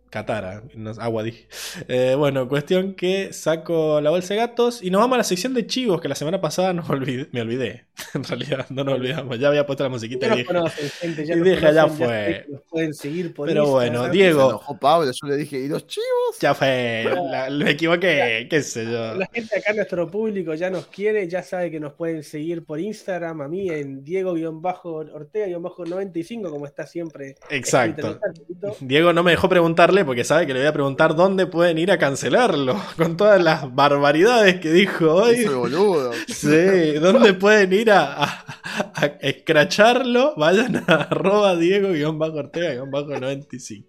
Katara, 0.09 0.63
no, 0.75 0.89
agua 0.99 1.21
dije. 1.23 1.47
Eh, 1.87 2.15
bueno, 2.17 2.47
cuestión 2.49 2.95
que 2.95 3.31
saco 3.31 4.01
la 4.01 4.09
bolsa 4.09 4.33
de 4.33 4.39
gatos 4.39 4.81
y 4.81 4.89
nos 4.89 5.01
vamos 5.01 5.15
a 5.15 5.19
la 5.19 5.23
sección 5.23 5.53
de 5.53 5.67
chivos 5.67 6.01
que 6.01 6.07
la 6.07 6.15
semana 6.15 6.41
pasada 6.41 6.73
nos 6.73 6.89
olvidé- 6.89 7.27
me 7.31 7.41
olvidé. 7.41 7.85
En 8.15 8.23
realidad 8.23 8.65
no 8.69 8.83
nos 8.85 8.93
olvidamos, 8.95 9.37
ya 9.39 9.49
había 9.49 9.65
puesto 9.65 9.83
la 9.83 9.89
musiquita 9.89 10.27
Ya 10.27 10.27
y 10.27 10.29
nos 10.29 10.37
dije. 10.39 10.47
conocen, 10.53 10.89
gente, 10.89 11.25
ya 11.25 11.35
y 11.35 11.41
dije, 11.41 11.73
ya 11.73 11.87
fue. 11.87 12.45
nos 12.49 12.61
pueden 12.63 12.93
seguir 12.93 13.33
por 13.33 13.47
Pero 13.49 13.67
bueno, 13.67 13.85
Instagram. 14.05 14.11
Diego. 14.13 14.39
Se 14.41 14.47
enojó 14.49 14.79
Pablo, 14.79 15.11
yo 15.11 15.27
le 15.27 15.35
dije, 15.37 15.59
¿y 15.59 15.67
los 15.67 15.85
chivos? 15.85 16.39
Ya 16.39 16.53
fue, 16.55 17.05
la- 17.29 17.49
me 17.51 17.71
equivoqué, 17.71 18.47
qué 18.49 18.61
sé 18.63 18.85
yo. 18.85 19.15
La 19.15 19.27
gente 19.31 19.57
acá, 19.59 19.73
nuestro 19.73 20.09
público, 20.09 20.53
ya 20.55 20.69
nos 20.69 20.87
quiere, 20.87 21.27
ya 21.27 21.43
sabe 21.43 21.69
que 21.69 21.79
nos 21.79 21.93
pueden 21.93 22.23
seguir 22.23 22.63
por 22.65 22.79
Instagram, 22.79 23.41
a 23.41 23.47
mí 23.47 23.69
en 23.69 24.03
Diego-Ortega-95, 24.03 26.49
como 26.49 26.65
está 26.65 26.87
siempre. 26.87 27.35
Exacto. 27.49 28.19
Diego 28.79 29.11
no 29.13 29.23
me 29.23 29.31
dejó 29.31 29.49
preguntarle 29.49 29.98
preguntarle, 29.99 30.05
porque 30.05 30.23
sabe 30.23 30.47
que 30.47 30.53
le 30.53 30.59
voy 30.59 30.67
a 30.67 30.73
preguntar 30.73 31.15
dónde 31.15 31.47
pueden 31.47 31.77
ir 31.77 31.91
a 31.91 31.97
cancelarlo, 31.97 32.75
con 32.97 33.17
todas 33.17 33.41
las 33.41 33.73
barbaridades 33.73 34.59
que 34.59 34.71
dijo 34.71 35.13
hoy. 35.13 35.43
Soy 35.43 35.55
boludo. 35.55 36.11
Sí, 36.27 36.93
¿dónde 36.99 37.33
pueden 37.33 37.73
ir 37.73 37.91
a, 37.91 38.23
a, 38.23 38.45
a 38.95 39.05
escracharlo? 39.21 40.33
Vayan 40.37 40.83
a 40.87 40.95
arroba 41.09 41.55
Diego-Ortega-95. 41.55 43.85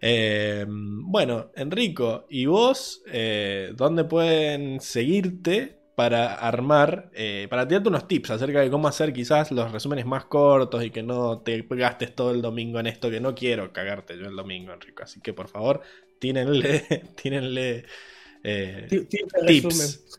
Eh, 0.00 0.64
bueno, 0.68 1.50
Enrico, 1.56 2.26
¿y 2.30 2.46
vos 2.46 3.02
eh, 3.10 3.72
dónde 3.76 4.04
pueden 4.04 4.80
seguirte 4.80 5.81
para 5.94 6.34
armar, 6.34 7.10
eh, 7.12 7.46
para 7.50 7.68
tirarte 7.68 7.88
unos 7.88 8.08
tips 8.08 8.30
acerca 8.30 8.60
de 8.60 8.70
cómo 8.70 8.88
hacer 8.88 9.12
quizás 9.12 9.50
los 9.50 9.70
resúmenes 9.70 10.06
más 10.06 10.24
cortos 10.24 10.82
y 10.84 10.90
que 10.90 11.02
no 11.02 11.40
te 11.40 11.66
gastes 11.68 12.14
todo 12.14 12.30
el 12.30 12.40
domingo 12.40 12.80
en 12.80 12.86
esto, 12.86 13.10
que 13.10 13.20
no 13.20 13.34
quiero 13.34 13.72
cagarte 13.72 14.16
yo 14.16 14.26
el 14.26 14.36
domingo, 14.36 14.72
Enrico. 14.72 15.02
Así 15.02 15.20
que 15.20 15.34
por 15.34 15.48
favor, 15.48 15.82
tírenle, 16.18 16.80
tírenle 17.22 17.84
eh, 18.42 19.06
tips. 19.46 20.18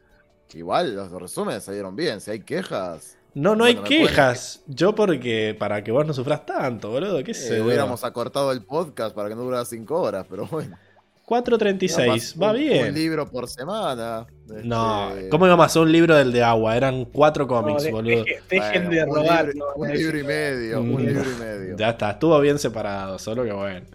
Igual 0.53 0.95
los 0.95 1.11
resúmenes 1.11 1.63
salieron 1.63 1.95
bien, 1.95 2.22
si 2.22 2.29
hay 2.31 2.41
quejas. 2.41 3.17
No, 3.33 3.56
no 3.56 3.63
hay 3.63 3.75
quejas. 3.77 4.61
Yo 4.67 4.93
porque 4.93 5.56
para 5.57 5.83
que 5.83 5.91
vos 5.91 6.06
no 6.06 6.13
sufras 6.13 6.45
tanto, 6.45 6.91
boludo. 6.91 7.23
¿Qué 7.23 7.31
eh, 7.31 7.35
sé? 7.35 7.61
Hubiéramos 7.61 8.03
acortado 8.03 8.51
el 8.51 8.63
podcast 8.63 9.15
para 9.15 9.29
que 9.29 9.35
no 9.35 9.41
durara 9.41 9.65
5 9.65 9.99
horas, 9.99 10.27
pero 10.29 10.45
bueno. 10.45 10.77
4.36, 11.25 12.41
va 12.41 12.51
un, 12.51 12.57
bien. 12.57 12.88
Un 12.89 12.93
libro 12.93 13.29
por 13.29 13.47
semana. 13.47 14.27
No, 14.63 15.09
este... 15.15 15.29
¿cómo 15.29 15.45
íbamos 15.45 15.75
a 15.75 15.79
un 15.79 15.91
libro 15.91 16.15
del 16.15 16.31
de 16.31 16.43
agua? 16.43 16.75
Eran 16.75 17.06
cuatro 17.06 17.47
cómics, 17.47 17.85
no, 17.85 17.91
boludo. 17.91 18.23
Dejen, 18.25 18.43
dejen 18.49 18.85
bueno, 18.85 18.89
de 18.89 19.06
robar. 19.06 19.45
Un 19.45 19.51
libro, 19.53 19.65
no, 19.67 19.81
un 19.81 19.88
no, 19.88 19.93
libro 19.93 20.19
y 20.19 20.23
medio, 20.23 20.83
Mm. 20.83 20.93
un 20.93 21.06
libro 21.06 21.31
y 21.31 21.39
medio. 21.39 21.77
Ya 21.77 21.89
está, 21.91 22.11
estuvo 22.11 22.39
bien 22.39 22.59
separado, 22.59 23.17
solo 23.19 23.43
que 23.43 23.53
bueno. 23.53 23.85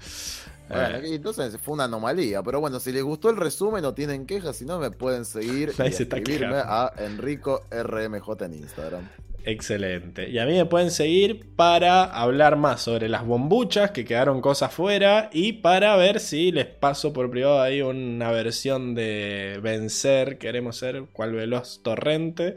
Bueno, 0.68 0.96
Eh, 0.98 1.14
entonces 1.14 1.56
fue 1.62 1.74
una 1.74 1.84
anomalía, 1.84 2.42
pero 2.42 2.60
bueno, 2.60 2.78
si 2.80 2.92
les 2.92 3.02
gustó 3.02 3.30
el 3.30 3.36
resumen 3.36 3.82
no 3.82 3.94
tienen 3.94 4.26
quejas, 4.26 4.56
si 4.56 4.64
no 4.66 4.78
me 4.78 4.90
pueden 4.90 5.24
seguir 5.24 5.72
y 5.78 5.82
escribirme 5.82 6.56
a 6.56 6.92
Enrico 6.98 7.62
RMJ 7.70 8.42
en 8.44 8.54
Instagram. 8.54 9.08
Excelente. 9.44 10.28
Y 10.28 10.38
a 10.40 10.44
mí 10.46 10.52
me 10.54 10.66
pueden 10.66 10.90
seguir 10.90 11.54
para 11.56 12.04
hablar 12.04 12.56
más 12.56 12.82
sobre 12.82 13.08
las 13.08 13.24
bombuchas, 13.24 13.92
que 13.92 14.04
quedaron 14.04 14.42
cosas 14.42 14.74
fuera, 14.74 15.30
y 15.32 15.54
para 15.54 15.96
ver 15.96 16.20
si 16.20 16.52
les 16.52 16.66
paso 16.66 17.12
por 17.14 17.30
privado 17.30 17.62
ahí 17.62 17.80
una 17.80 18.30
versión 18.30 18.94
de 18.94 19.58
Vencer, 19.62 20.36
queremos 20.38 20.76
ser 20.76 21.04
cual 21.12 21.32
veloz 21.32 21.82
torrente. 21.82 22.56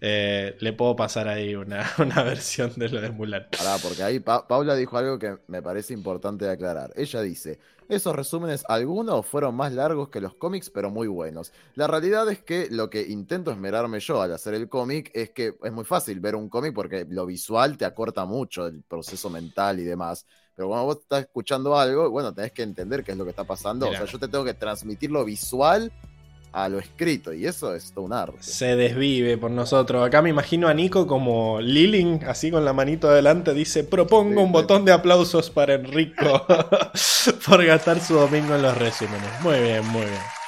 Eh, 0.00 0.56
le 0.60 0.72
puedo 0.72 0.96
pasar 0.96 1.28
ahí 1.28 1.54
una, 1.56 1.90
una 1.98 2.22
versión 2.22 2.72
de 2.76 2.88
lo 2.88 3.00
de 3.02 3.10
Mulan. 3.10 3.46
Pará, 3.50 3.76
porque 3.82 4.02
ahí 4.02 4.20
Pa- 4.20 4.46
Paula 4.48 4.76
dijo 4.76 4.96
algo 4.96 5.18
que 5.18 5.36
me 5.48 5.60
parece 5.62 5.92
importante 5.92 6.48
aclarar. 6.48 6.92
Ella 6.96 7.20
dice, 7.22 7.58
esos 7.90 8.14
resúmenes 8.14 8.64
algunos 8.68 9.26
fueron 9.26 9.54
más 9.54 9.72
largos 9.72 10.08
que 10.08 10.20
los 10.20 10.34
cómics, 10.34 10.70
pero 10.70 10.90
muy 10.90 11.08
buenos. 11.08 11.52
La 11.74 11.86
realidad 11.86 12.30
es 12.30 12.42
que 12.42 12.68
lo 12.70 12.88
que 12.88 13.02
intento 13.02 13.50
esmerarme 13.50 14.00
yo 14.00 14.22
al 14.22 14.32
hacer 14.32 14.54
el 14.54 14.68
cómic 14.68 15.10
es 15.12 15.30
que 15.30 15.54
es 15.62 15.72
muy 15.72 15.84
fácil 15.84 16.20
ver 16.20 16.36
un 16.36 16.48
cómic 16.48 16.72
porque 16.72 17.06
lo 17.08 17.26
visual 17.26 17.76
te 17.76 17.84
acorta 17.84 18.24
mucho 18.24 18.66
el 18.66 18.82
proceso 18.82 19.28
mental 19.28 19.80
y 19.80 19.84
demás. 19.84 20.24
Pero 20.54 20.68
cuando 20.68 20.86
vos 20.86 20.98
estás 21.00 21.22
escuchando 21.22 21.78
algo, 21.78 22.10
bueno, 22.10 22.32
tenés 22.32 22.52
que 22.52 22.62
entender 22.62 23.02
qué 23.02 23.12
es 23.12 23.18
lo 23.18 23.24
que 23.24 23.30
está 23.30 23.44
pasando. 23.44 23.86
Mirá. 23.86 23.98
O 23.98 24.02
sea, 24.04 24.12
yo 24.12 24.18
te 24.18 24.28
tengo 24.28 24.44
que 24.44 24.54
transmitir 24.54 25.10
lo 25.10 25.24
visual 25.24 25.92
a 26.52 26.68
lo 26.68 26.78
escrito 26.78 27.32
y 27.32 27.46
eso 27.46 27.74
es 27.74 27.92
todo 27.92 28.04
un 28.04 28.12
arte. 28.12 28.38
Se 28.40 28.76
desvive 28.76 29.38
por 29.38 29.50
nosotros. 29.50 30.04
Acá 30.06 30.22
me 30.22 30.30
imagino 30.30 30.68
a 30.68 30.74
Nico 30.74 31.06
como 31.06 31.60
Liling, 31.60 32.24
así 32.24 32.50
con 32.50 32.64
la 32.64 32.72
manito 32.72 33.08
adelante, 33.08 33.54
dice: 33.54 33.84
Propongo 33.84 34.40
Sí, 34.40 34.44
un 34.44 34.52
sí. 34.52 34.52
botón 34.52 34.84
de 34.84 34.92
aplausos 34.92 35.50
para 35.50 35.74
Enrico 35.74 36.46
por 37.46 37.64
gastar 37.64 38.00
su 38.00 38.14
domingo 38.14 38.54
en 38.54 38.62
los 38.62 38.76
resúmenes. 38.76 39.40
Muy 39.42 39.60
bien, 39.60 39.86
muy 39.86 40.02
bien. 40.06 40.39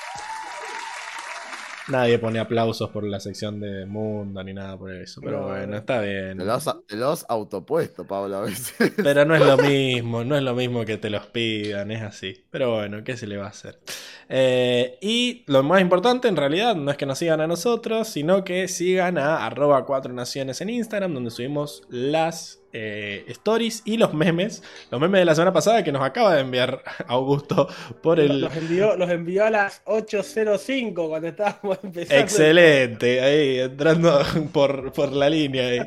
Nadie 1.88 2.18
pone 2.18 2.38
aplausos 2.38 2.90
por 2.90 3.04
la 3.04 3.18
sección 3.18 3.60
de 3.60 3.86
Mundo 3.86 4.42
ni 4.44 4.54
nada 4.54 4.78
por 4.78 4.92
eso. 4.92 5.20
Pero 5.20 5.40
No, 5.40 5.46
bueno, 5.48 5.66
no. 5.66 5.76
está 5.76 6.00
bien. 6.00 6.38
Te 6.38 6.44
lo 6.44 6.52
has, 6.52 6.64
te 6.86 6.96
autopuesto, 7.28 8.06
Paula, 8.06 8.38
a 8.38 8.40
veces. 8.42 8.92
Pero 8.96 9.24
no 9.24 9.34
es 9.34 9.44
lo 9.44 9.56
mismo, 9.68 10.24
no 10.24 10.36
es 10.36 10.42
lo 10.42 10.54
mismo 10.54 10.84
que 10.84 10.96
te 10.98 11.10
los 11.10 11.26
pidan, 11.26 11.90
es 11.90 12.02
así. 12.02 12.44
Pero 12.50 12.74
bueno, 12.76 13.02
¿qué 13.04 13.16
se 13.16 13.26
le 13.26 13.36
va 13.36 13.46
a 13.46 13.50
hacer? 13.50 13.80
Eh, 14.28 14.98
y 15.00 15.44
lo 15.46 15.62
más 15.62 15.80
importante 15.80 16.28
en 16.28 16.36
realidad 16.36 16.76
no 16.76 16.90
es 16.90 16.96
que 16.96 17.06
nos 17.06 17.18
sigan 17.18 17.40
a 17.40 17.46
nosotros, 17.46 18.08
sino 18.08 18.44
que 18.44 18.68
sigan 18.68 19.18
a 19.18 19.44
arroba 19.44 19.84
4 19.84 20.12
naciones 20.12 20.60
en 20.60 20.70
Instagram, 20.70 21.12
donde 21.14 21.30
subimos 21.30 21.82
las 21.90 22.61
eh, 22.72 23.24
stories 23.28 23.82
y 23.84 23.96
los 23.96 24.14
memes. 24.14 24.62
Los 24.90 25.00
memes 25.00 25.20
de 25.20 25.24
la 25.24 25.34
semana 25.34 25.52
pasada 25.52 25.84
que 25.84 25.92
nos 25.92 26.02
acaba 26.02 26.34
de 26.34 26.40
enviar 26.40 26.82
Augusto 27.06 27.68
por 28.02 28.18
el... 28.18 28.40
Los 28.40 28.56
envió, 28.56 28.96
los 28.96 29.10
envió 29.10 29.44
a 29.44 29.50
las 29.50 29.84
8.05 29.84 31.08
cuando 31.08 31.28
estábamos 31.28 31.78
empezando. 31.82 32.22
Excelente, 32.22 33.20
ahí 33.20 33.58
entrando 33.60 34.22
por, 34.52 34.92
por 34.92 35.12
la 35.12 35.28
línea. 35.28 35.68
ahí. 35.68 35.80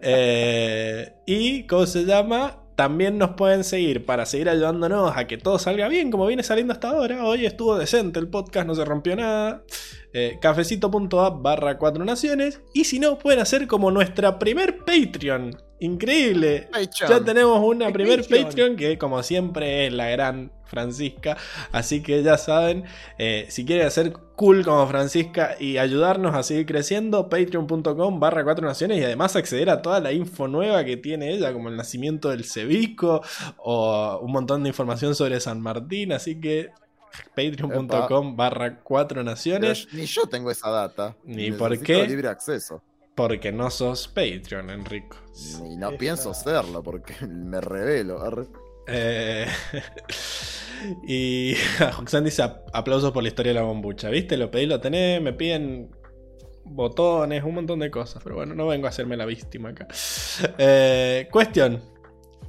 Eh, 0.00 1.12
y, 1.26 1.66
¿cómo 1.66 1.86
se 1.86 2.04
llama? 2.04 2.61
También 2.82 3.16
nos 3.16 3.34
pueden 3.34 3.62
seguir 3.62 4.04
para 4.04 4.26
seguir 4.26 4.48
ayudándonos 4.48 5.16
a 5.16 5.28
que 5.28 5.38
todo 5.38 5.56
salga 5.60 5.86
bien, 5.86 6.10
como 6.10 6.26
viene 6.26 6.42
saliendo 6.42 6.72
hasta 6.72 6.88
ahora. 6.88 7.24
Hoy 7.24 7.46
estuvo 7.46 7.78
decente 7.78 8.18
el 8.18 8.26
podcast, 8.26 8.66
no 8.66 8.74
se 8.74 8.84
rompió 8.84 9.14
nada. 9.14 9.62
Eh, 10.12 10.38
cafecito.app 10.40 11.40
barra 11.40 11.78
4 11.78 12.04
naciones. 12.04 12.60
Y 12.74 12.82
si 12.82 12.98
no, 12.98 13.20
pueden 13.20 13.38
hacer 13.38 13.68
como 13.68 13.92
nuestra 13.92 14.36
primer 14.36 14.78
Patreon. 14.78 15.56
Increíble. 15.78 16.70
Patreon. 16.72 17.08
Ya 17.08 17.24
tenemos 17.24 17.60
una 17.62 17.86
El 17.86 17.92
primer 17.92 18.22
Patreon. 18.22 18.44
Patreon 18.46 18.76
que 18.76 18.98
como 18.98 19.22
siempre 19.22 19.86
es 19.86 19.92
la 19.92 20.08
gran 20.08 20.50
Francisca. 20.64 21.36
Así 21.70 22.02
que 22.02 22.20
ya 22.24 22.36
saben, 22.36 22.82
eh, 23.16 23.46
si 23.48 23.64
quieren 23.64 23.86
hacer 23.86 24.12
cool 24.42 24.64
como 24.64 24.84
Francisca 24.88 25.54
y 25.60 25.78
ayudarnos 25.78 26.34
a 26.34 26.42
seguir 26.42 26.66
creciendo, 26.66 27.28
patreon.com 27.28 28.18
barra 28.18 28.42
4 28.42 28.66
naciones 28.66 28.98
y 28.98 29.04
además 29.04 29.36
acceder 29.36 29.70
a 29.70 29.82
toda 29.82 30.00
la 30.00 30.10
info 30.10 30.48
nueva 30.48 30.84
que 30.84 30.96
tiene 30.96 31.30
ella, 31.32 31.52
como 31.52 31.68
el 31.68 31.76
nacimiento 31.76 32.28
del 32.30 32.44
cebico 32.44 33.22
o 33.58 34.18
un 34.20 34.32
montón 34.32 34.64
de 34.64 34.70
información 34.70 35.14
sobre 35.14 35.38
San 35.38 35.60
Martín. 35.60 36.10
Así 36.10 36.40
que 36.40 36.70
patreon.com 37.36 38.34
barra 38.36 38.80
4 38.82 39.08
Pero 39.08 39.22
naciones. 39.22 39.86
ni 39.92 40.06
yo 40.06 40.22
tengo 40.26 40.50
esa 40.50 40.70
data. 40.70 41.14
Ni 41.22 41.52
por 41.52 41.78
qué. 41.80 42.04
libre 42.08 42.26
acceso. 42.26 42.82
Porque 43.14 43.52
no 43.52 43.70
sos 43.70 44.08
Patreon, 44.08 44.70
Enrico. 44.70 45.18
Y 45.70 45.76
no 45.76 45.90
Esa- 45.90 45.98
pienso 45.98 46.34
serlo 46.34 46.82
porque 46.82 47.14
me 47.28 47.60
revelo. 47.60 48.48
Eh, 48.88 49.46
y 51.06 51.54
Roxanne 51.78 52.26
dice 52.26 52.42
"Ap- 52.42 52.68
aplausos 52.72 53.12
por 53.12 53.22
la 53.22 53.28
historia 53.28 53.50
de 53.52 53.58
la 53.60 53.64
bombucha. 53.66 54.08
¿Viste? 54.10 54.36
Lo 54.36 54.50
pedí, 54.50 54.66
lo 54.66 54.80
tenés, 54.80 55.20
me 55.22 55.32
piden 55.32 55.90
botones, 56.64 57.42
un 57.44 57.54
montón 57.54 57.78
de 57.80 57.90
cosas. 57.90 58.22
Pero 58.22 58.36
bueno, 58.36 58.54
no 58.54 58.66
vengo 58.66 58.86
a 58.86 58.90
hacerme 58.90 59.16
la 59.16 59.26
víctima 59.26 59.70
acá. 59.70 59.86
Eh, 60.58 61.28
cuestión. 61.30 61.82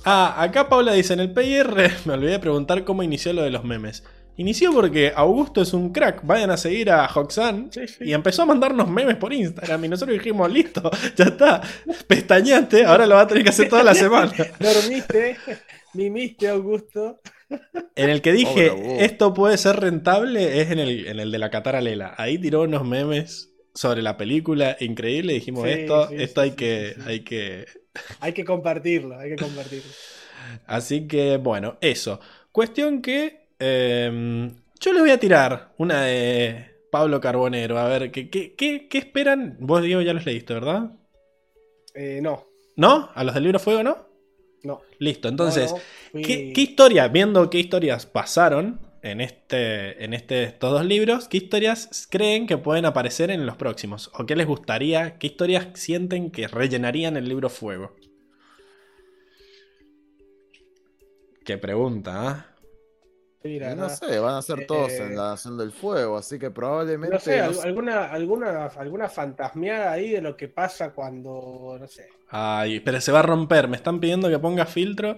Ah, 0.05 0.35
acá 0.41 0.67
Paula 0.69 0.93
dice, 0.93 1.13
en 1.13 1.19
el 1.21 1.31
PIR 1.33 1.91
me 2.05 2.13
olvidé 2.13 2.31
de 2.31 2.39
preguntar 2.39 2.83
cómo 2.83 3.03
inició 3.03 3.33
lo 3.33 3.41
de 3.43 3.49
los 3.51 3.63
memes. 3.63 4.03
Inició 4.35 4.73
porque 4.73 5.13
Augusto 5.15 5.61
es 5.61 5.73
un 5.73 5.93
crack, 5.93 6.25
vayan 6.25 6.49
a 6.49 6.57
seguir 6.57 6.89
a 6.89 7.05
Hoxan 7.05 7.69
Sí, 7.71 7.87
sí. 7.87 8.03
y 8.05 8.13
empezó 8.13 8.41
a 8.41 8.45
mandarnos 8.47 8.89
memes 8.89 9.15
por 9.17 9.31
Instagram 9.31 9.85
y 9.85 9.87
nosotros 9.89 10.17
dijimos, 10.17 10.51
listo, 10.51 10.89
ya 11.15 11.25
está, 11.25 11.61
pestañaste, 12.07 12.83
ahora 12.83 13.05
lo 13.05 13.13
va 13.13 13.21
a 13.21 13.27
tener 13.27 13.43
que 13.43 13.49
hacer 13.51 13.69
toda 13.69 13.83
la 13.83 13.93
semana. 13.93 14.31
Dormiste, 14.59 15.37
mimiste, 15.93 16.47
Augusto. 16.47 17.19
En 17.95 18.09
el 18.09 18.21
que 18.21 18.31
dije, 18.33 18.69
Augusto. 18.69 19.03
esto 19.03 19.33
puede 19.33 19.57
ser 19.57 19.77
rentable, 19.79 20.61
es 20.61 20.71
en 20.71 20.79
el, 20.79 21.07
en 21.07 21.19
el 21.19 21.31
de 21.31 21.39
la 21.39 21.49
Catara 21.51 21.81
Lela. 21.81 22.15
Ahí 22.17 22.37
tiró 22.39 22.63
unos 22.63 22.85
memes 22.85 23.53
sobre 23.73 24.01
la 24.01 24.17
película 24.17 24.75
increíble. 24.79 25.33
Dijimos, 25.33 25.63
Sí, 25.65 25.69
esto, 25.69 26.07
sí, 26.09 26.15
esto 26.17 26.41
sí, 26.41 26.45
hay 26.45 26.49
sí, 26.51 26.55
que. 26.55 26.95
hay 27.05 27.19
que. 27.21 27.65
Hay 28.19 28.33
que 28.33 28.43
compartirlo, 28.45 29.17
hay 29.19 29.31
que 29.31 29.35
compartirlo. 29.43 29.91
Así 30.65 31.07
que, 31.07 31.37
bueno, 31.37 31.77
eso. 31.81 32.19
Cuestión 32.51 33.01
que. 33.01 33.47
eh, 33.59 34.51
yo 34.79 34.91
les 34.91 35.01
voy 35.01 35.11
a 35.11 35.19
tirar 35.19 35.73
una 35.77 36.03
de 36.03 36.65
Pablo 36.91 37.21
Carbonero. 37.21 37.77
A 37.77 37.87
ver, 37.87 38.11
¿qué, 38.11 38.29
qué, 38.29 38.53
qué, 38.55 38.87
qué 38.89 38.97
esperan? 38.97 39.55
Vos, 39.59 39.81
Diego, 39.81 40.01
ya 40.01 40.13
los 40.13 40.25
leíste, 40.25 40.53
¿verdad? 40.53 40.91
Eh, 41.95 42.19
no, 42.21 42.45
¿No? 42.75 43.09
¿A 43.13 43.23
los 43.23 43.33
del 43.33 43.43
libro 43.43 43.59
Fuego 43.59 43.83
no? 43.83 44.12
No. 44.63 44.81
Listo, 44.99 45.27
entonces. 45.27 45.71
No, 45.71 45.77
no, 45.77 45.83
fui- 46.11 46.21
¿Qué, 46.21 46.53
qué 46.53 46.61
historia, 46.61 47.07
viendo 47.07 47.49
qué 47.49 47.59
historias 47.59 48.05
pasaron 48.05 48.79
en, 49.01 49.21
este, 49.21 50.03
en 50.03 50.13
este, 50.13 50.43
estos 50.43 50.71
dos 50.71 50.85
libros, 50.85 51.27
qué 51.27 51.37
historias 51.37 52.07
creen 52.09 52.47
que 52.47 52.57
pueden 52.57 52.85
aparecer 52.85 53.29
en 53.31 53.45
los 53.45 53.57
próximos? 53.57 54.09
¿O 54.13 54.25
qué 54.25 54.35
les 54.35 54.47
gustaría, 54.47 55.17
qué 55.17 55.27
historias 55.27 55.67
sienten 55.73 56.31
que 56.31 56.47
rellenarían 56.47 57.17
el 57.17 57.27
libro 57.27 57.49
Fuego? 57.49 57.95
Qué 61.45 61.57
pregunta, 61.57 62.11
¿ah? 62.29 62.52
Mira, 63.43 63.71
Y 63.73 63.75
no 63.75 63.89
sé, 63.89 64.19
van 64.19 64.35
a 64.35 64.41
ser 64.41 64.65
todos 64.65 64.91
Eh, 64.91 65.03
en 65.03 65.15
la 65.17 65.29
Nación 65.31 65.57
del 65.57 65.71
Fuego, 65.71 66.17
así 66.17 66.39
que 66.39 66.49
probablemente. 66.51 67.15
No 67.15 67.19
sé, 67.19 67.37
no 67.39 67.43
al- 67.45 67.55
sé. 67.55 67.67
alguna, 67.67 68.05
alguna, 68.05 68.65
alguna 68.67 69.09
fantasmeada 69.09 69.91
ahí 69.91 70.11
de 70.11 70.21
lo 70.21 70.37
que 70.37 70.47
pasa 70.47 70.91
cuando, 70.91 71.77
no 71.79 71.87
sé. 71.87 72.07
Ay, 72.29 72.79
pero 72.79 73.01
se 73.01 73.11
va 73.11 73.19
a 73.19 73.23
romper, 73.23 73.67
me 73.67 73.75
están 73.77 73.99
pidiendo 73.99 74.29
que 74.29 74.39
ponga 74.39 74.65
filtro. 74.65 75.17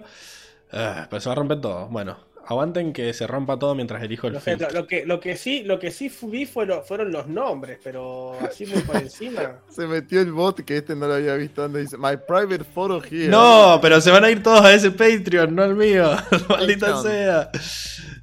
Ah, 0.72 1.06
pero 1.08 1.20
se 1.20 1.28
va 1.28 1.32
a 1.34 1.36
romper 1.36 1.60
todo. 1.60 1.86
Bueno, 1.88 2.18
Aguanten 2.48 2.92
que 2.92 3.12
se 3.12 3.26
rompa 3.26 3.58
todo 3.58 3.74
mientras 3.74 4.00
elijo 4.04 4.28
el 4.28 4.34
No 4.34 4.40
sé, 4.40 4.56
filtro. 4.56 4.70
lo 4.70 4.86
que, 4.86 5.04
lo 5.04 5.18
que 5.18 5.36
sí, 5.36 5.64
lo 5.64 5.80
que 5.80 5.90
sí 5.90 6.08
vi 6.22 6.46
fueron, 6.46 6.84
fueron 6.84 7.10
los 7.10 7.26
nombres, 7.26 7.80
pero 7.82 8.38
así 8.40 8.66
muy 8.66 8.82
por 8.82 8.96
encima. 8.98 9.58
Se 9.68 9.84
metió 9.88 10.20
el 10.20 10.30
bot 10.30 10.60
que 10.64 10.76
este 10.76 10.94
no 10.94 11.08
lo 11.08 11.14
había 11.14 11.34
visto 11.34 11.62
donde 11.62 11.80
dice 11.80 11.96
My 11.98 12.16
private 12.16 12.62
photo 12.62 13.02
here. 13.02 13.26
No, 13.28 13.80
pero 13.82 14.00
se 14.00 14.12
van 14.12 14.22
a 14.24 14.30
ir 14.30 14.44
todos 14.44 14.60
a 14.60 14.72
ese 14.72 14.92
Patreon, 14.92 15.56
no 15.56 15.64
al 15.64 15.74
mío. 15.74 16.08
Maldita 16.48 17.02
sea. 17.02 17.50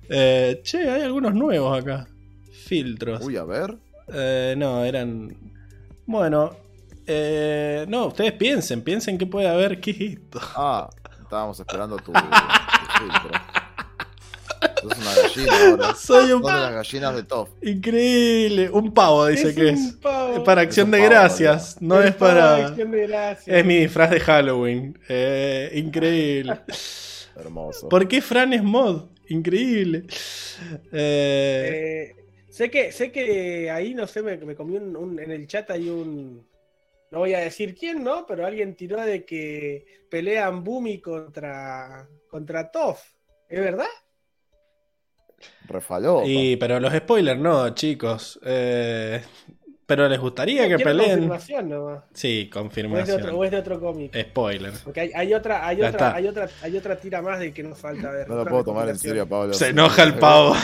Eh, 0.09 0.61
che, 0.63 0.89
hay 0.89 1.01
algunos 1.01 1.33
nuevos 1.33 1.79
acá. 1.81 2.07
Filtros. 2.65 3.21
Uy, 3.25 3.37
a 3.37 3.43
ver. 3.43 3.75
Eh, 4.13 4.55
no, 4.57 4.83
eran. 4.83 5.35
Bueno. 6.05 6.55
eh, 7.07 7.85
no, 7.87 8.07
ustedes 8.07 8.33
piensen, 8.33 8.81
piensen 8.81 9.17
que 9.17 9.25
puede 9.25 9.47
haber. 9.47 9.79
¿Qué 9.79 9.91
es 9.91 10.01
esto? 10.01 10.39
Ah, 10.55 10.89
estábamos 11.21 11.59
esperando 11.59 11.97
tu, 11.97 12.11
tu 12.11 12.19
filtro. 12.99 13.31
Sos 14.81 14.97
una 14.97 15.13
gallina 15.15 15.69
ahora. 15.71 15.95
Soy 15.95 16.31
un 16.31 16.41
de 16.41 16.51
las 16.51 16.73
gallinas 16.73 17.15
de 17.15 17.23
Top. 17.23 17.49
Increíble. 17.61 18.69
Un 18.69 18.93
pavo 18.93 19.25
dice 19.27 19.49
Es 19.49 19.55
que 19.55 19.61
un 19.61 19.67
es. 19.75 19.93
pavo. 19.93 20.35
Es 20.35 20.39
para 20.41 20.61
acción 20.61 20.85
un 20.87 20.91
de 20.91 20.97
pavo, 20.99 21.09
gracias. 21.09 21.77
No 21.81 22.01
es 22.01 22.15
para. 22.15 22.67
Acción 22.67 22.91
de 22.91 23.07
gracias. 23.07 23.47
Es 23.57 23.65
mi 23.65 23.77
disfraz 23.77 24.09
de 24.11 24.19
Halloween. 24.19 24.97
Eh, 25.09 25.71
increíble. 25.75 26.59
Hermoso. 27.35 27.89
¿Por 27.89 28.07
qué 28.07 28.21
Fran 28.21 28.53
es 28.53 28.63
mod? 28.63 29.03
Increíble. 29.37 30.05
Eh, 30.91 31.77
Eh, 32.11 32.15
sé 32.49 32.69
que 32.69 32.91
sé 32.91 33.11
que 33.11 33.69
ahí 33.71 33.93
no 33.93 34.07
sé 34.07 34.21
me, 34.21 34.37
me 34.37 34.55
comí 34.55 34.77
un, 34.77 34.95
un- 34.95 35.19
en 35.19 35.31
el 35.31 35.47
chat 35.47 35.69
hay 35.71 35.89
un 35.89 36.47
no 37.11 37.19
voy 37.19 37.33
a 37.35 37.39
decir 37.39 37.75
quién 37.75 38.03
no 38.03 38.25
pero 38.27 38.45
alguien 38.45 38.75
tiró 38.75 39.01
de 39.01 39.25
que 39.25 39.85
pelean 40.09 40.63
Bumi 40.63 40.99
contra 41.01 42.07
contra 42.27 42.71
Toff 42.71 43.01
es 43.49 43.59
verdad 43.59 43.87
Refaló. 45.67 46.23
y, 46.25 46.55
pero 46.57 46.79
los 46.79 46.93
spoilers 46.93 47.39
no, 47.39 47.73
chicos. 47.73 48.39
Eh, 48.43 49.21
pero 49.85 50.07
les 50.09 50.19
gustaría 50.19 50.67
que 50.67 50.77
peleen. 50.79 51.09
confirmación 51.11 51.69
nomás. 51.69 52.03
Sí, 52.13 52.27
o 52.27 52.31
es 52.31 52.45
de 52.45 52.49
confirmación. 52.49 53.21
otro, 53.21 53.37
o 53.37 53.43
es 53.43 53.51
de 53.51 53.57
otro 53.57 53.79
cómic 53.79 54.17
Spoiler. 54.17 54.71
porque 54.83 55.01
hay, 55.01 55.11
hay 55.13 55.33
otra 55.33 55.67
hay 55.67 55.81
otra 55.81 56.15
hay 56.15 56.27
otra 56.27 56.49
hay 56.61 56.77
otra 56.77 56.95
tira 56.97 57.21
más 57.21 57.39
de 57.39 57.53
que 57.53 57.63
nos 57.63 57.77
falta 57.77 58.09
ver 58.11 58.27
No 58.29 58.35
lo 58.35 58.45
puedo 58.45 58.63
tomar 58.63 58.87
en 58.89 58.97
serio, 58.97 59.27
Pablo. 59.27 59.53
Se 59.53 59.67
enoja 59.69 60.03
el 60.03 60.15
pavo. 60.15 60.55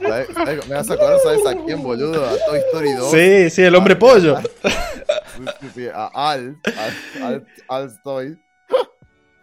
¿Sabes- 0.00 0.28
sabes- 0.34 0.68
¿Me 0.68 0.74
vas 0.74 0.90
a 0.90 0.94
acordar, 0.94 1.18
sabes 1.20 1.46
a 1.46 1.54
quién, 1.64 1.82
boludo? 1.82 2.24
A 2.24 2.30
Toy 2.46 2.58
Story 2.58 2.92
2. 2.92 3.10
Sí, 3.10 3.50
sí, 3.50 3.62
el 3.62 3.74
hombre 3.74 3.94
A- 3.94 3.98
pollo. 3.98 4.36
Sí, 4.40 5.44
sí, 5.60 5.66
sí, 5.74 5.86
A 5.92 6.06
Al. 6.32 6.56
Al, 6.64 7.22
Al, 7.22 7.46
Al 7.68 8.02
Toy. 8.02 8.38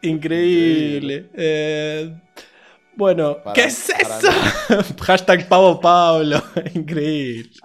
Increíble. 0.01 1.29
Eh, 1.33 2.13
bueno, 2.97 3.37
Para- 3.43 3.53
¿qué 3.53 3.65
es 3.65 3.89
eso? 3.89 4.27
Hashtag 5.03 5.47
pavo 5.47 5.79
Pablo. 5.79 6.41
Increíble. 6.73 7.49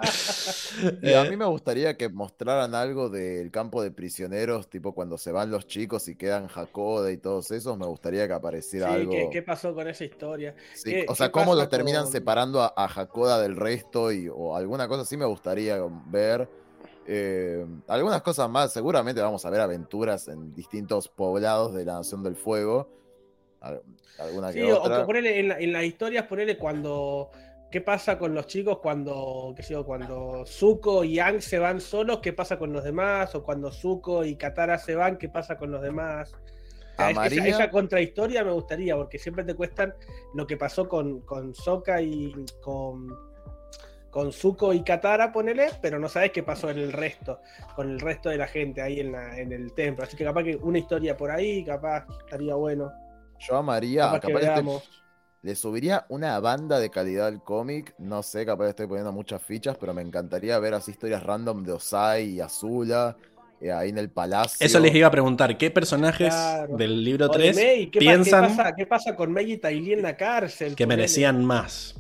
Y 1.03 1.13
a 1.13 1.25
Eh, 1.27 1.31
mí 1.31 1.37
me 1.37 1.45
gustaría 1.45 1.97
que 1.99 2.09
mostraran 2.09 2.75
algo 2.75 3.11
del 3.11 3.51
campo 3.51 3.83
de 3.83 3.91
prisioneros, 3.91 4.71
tipo 4.71 4.95
cuando 4.95 5.19
se 5.19 5.31
van 5.31 5.51
los 5.51 5.67
chicos 5.67 6.09
y 6.09 6.17
quedan 6.17 6.47
Jacoda 6.47 7.11
y 7.13 7.19
todos 7.19 7.51
esos, 7.51 7.77
me 7.77 7.85
gustaría 7.87 8.27
que 8.27 8.33
apareciera 8.33 8.87
Sí, 8.89 8.95
algo. 8.95 9.11
¿qué, 9.13 9.29
qué 9.31 9.43
pasó 9.43 9.75
con 9.75 9.87
esa 9.89 10.05
historia? 10.05 10.55
Sí, 10.75 10.91
¿Qué- 10.91 11.07
o 11.09 11.15
sea, 11.15 11.31
cómo 11.31 11.55
los 11.55 11.69
terminan 11.69 12.05
con- 12.05 12.13
separando 12.13 12.63
a, 12.63 12.73
a 12.77 12.89
Jacoda 12.89 13.41
del 13.43 13.57
resto 13.57 14.11
y, 14.11 14.29
o 14.33 14.57
alguna 14.57 14.89
cosa 14.89 15.03
así 15.03 15.17
me 15.19 15.27
gustaría 15.27 15.77
ver. 16.07 16.49
Eh, 17.07 17.67
algunas 17.89 18.23
cosas 18.23 18.49
más, 18.49 18.73
seguramente 18.73 19.21
vamos 19.21 19.45
a 19.45 19.51
ver 19.51 19.61
aventuras 19.61 20.29
en 20.29 20.55
distintos 20.55 21.09
poblados 21.09 21.75
de 21.75 21.85
la 21.85 21.95
Nación 21.95 22.23
del 22.23 22.37
Fuego. 22.37 22.89
Al- 23.61 23.83
Alguna 24.19 24.53
Sí, 24.53 24.59
que 24.59 24.73
o, 24.73 24.83
otra. 24.83 24.99
que 25.01 25.05
ponele 25.05 25.39
en, 25.41 25.49
la- 25.49 25.59
en 25.61 25.73
las 25.73 25.85
historias, 25.85 26.27
ponele 26.27 26.57
cuando. 26.59 27.31
¿Qué 27.71 27.81
pasa 27.81 28.19
con 28.19 28.35
los 28.35 28.49
chicos 28.49 28.79
cuando, 28.81 29.53
qué 29.57 29.63
sé 29.63 29.75
yo, 29.75 29.87
cuando 29.87 30.45
Zuko 30.45 31.05
y 31.05 31.21
Ang 31.21 31.41
se 31.41 31.61
van 31.61 31.81
solos? 31.81 32.19
¿Qué 32.19 32.33
pasa 32.33 32.59
con 32.59 32.73
los 32.73 32.83
demás? 32.83 33.33
O 33.37 33.45
cuando 33.45 33.71
Zuko 33.71 34.25
y 34.25 34.35
Katara 34.35 34.77
se 34.77 34.97
van, 34.97 35.17
¿qué 35.19 35.29
pasa 35.29 35.57
con 35.57 35.71
los 35.71 35.81
demás? 35.81 36.33
O 36.99 37.03
A 37.03 37.27
esa, 37.29 37.71
contrahistoria 37.71 38.43
me 38.43 38.51
gustaría, 38.51 38.97
porque 38.97 39.21
siempre 39.21 39.45
te 39.45 39.55
cuestan 39.55 39.95
lo 40.35 40.49
que 40.49 40.57
pasó 40.57 40.89
con, 40.89 41.21
con 41.21 41.55
Sokka 41.55 42.03
y 42.03 42.35
con, 42.61 43.07
con 44.11 44.33
Zuko 44.33 44.73
y 44.73 44.83
Katara, 44.83 45.31
ponele, 45.33 45.69
pero 45.81 46.01
no 46.01 46.09
sabes 46.09 46.33
qué 46.33 46.43
pasó 46.43 46.71
en 46.71 46.79
el 46.79 46.93
resto, 46.93 47.39
con 47.77 47.89
el 47.89 48.01
resto 48.01 48.31
de 48.31 48.37
la 48.37 48.49
gente 48.49 48.83
ahí 48.83 48.99
en, 48.99 49.13
la, 49.13 49.39
en 49.39 49.53
el 49.53 49.73
templo. 49.75 50.03
Así 50.05 50.17
que 50.17 50.25
capaz 50.25 50.43
que 50.43 50.57
una 50.57 50.79
historia 50.79 51.17
por 51.17 51.31
ahí, 51.31 51.65
capaz 51.65 52.05
estaría 52.19 52.57
bueno. 52.57 52.91
Yo 53.41 53.57
a 53.57 53.63
María, 53.63 54.03
Capaz 54.03 54.21
capaz 54.21 54.85
le 55.43 55.55
subiría 55.57 56.05
una 56.11 56.39
banda 56.41 56.79
de 56.79 56.91
calidad 56.91 57.27
al 57.29 57.43
cómic. 57.43 57.95
No 57.99 58.23
sé, 58.23 58.45
capaz 58.45 58.69
estoy 58.69 58.87
poniendo 58.87 59.11
muchas 59.13 59.43
fichas, 59.43 59.77
pero 59.79 59.95
me 59.95 60.03
encantaría 60.03 60.59
ver 60.59 60.75
así 60.75 60.91
historias 60.91 61.23
random 61.23 61.65
de 61.65 61.73
Osai 61.73 62.29
y 62.29 62.41
Azula 62.43 63.17
eh, 63.59 63.73
ahí 63.73 63.89
en 63.89 63.97
el 63.99 64.11
palacio. 64.11 64.65
Eso 64.65 64.79
les 64.79 64.95
iba 64.95 65.07
a 65.09 65.11
preguntar. 65.11 65.57
¿Qué 65.57 65.71
personajes 65.71 66.29
Claro. 66.35 66.77
del 66.77 67.03
libro 67.03 67.27
O 67.27 67.29
de 67.29 67.39
3 67.39 67.57
Mei, 67.57 67.91
¿qué, 67.91 67.99
pa- 68.01 68.05
piensan 68.05 68.43
qué 68.51 68.57
pasa, 68.57 68.75
qué 68.77 68.87
pasa 68.87 69.17
con 69.17 69.33
Meg 69.33 69.49
y 69.49 69.57
Tylee 69.57 69.95
en 69.95 70.03
la 70.03 70.15
cárcel? 70.17 70.75
que 70.75 70.87
merecían 70.87 71.43
más? 71.45 71.95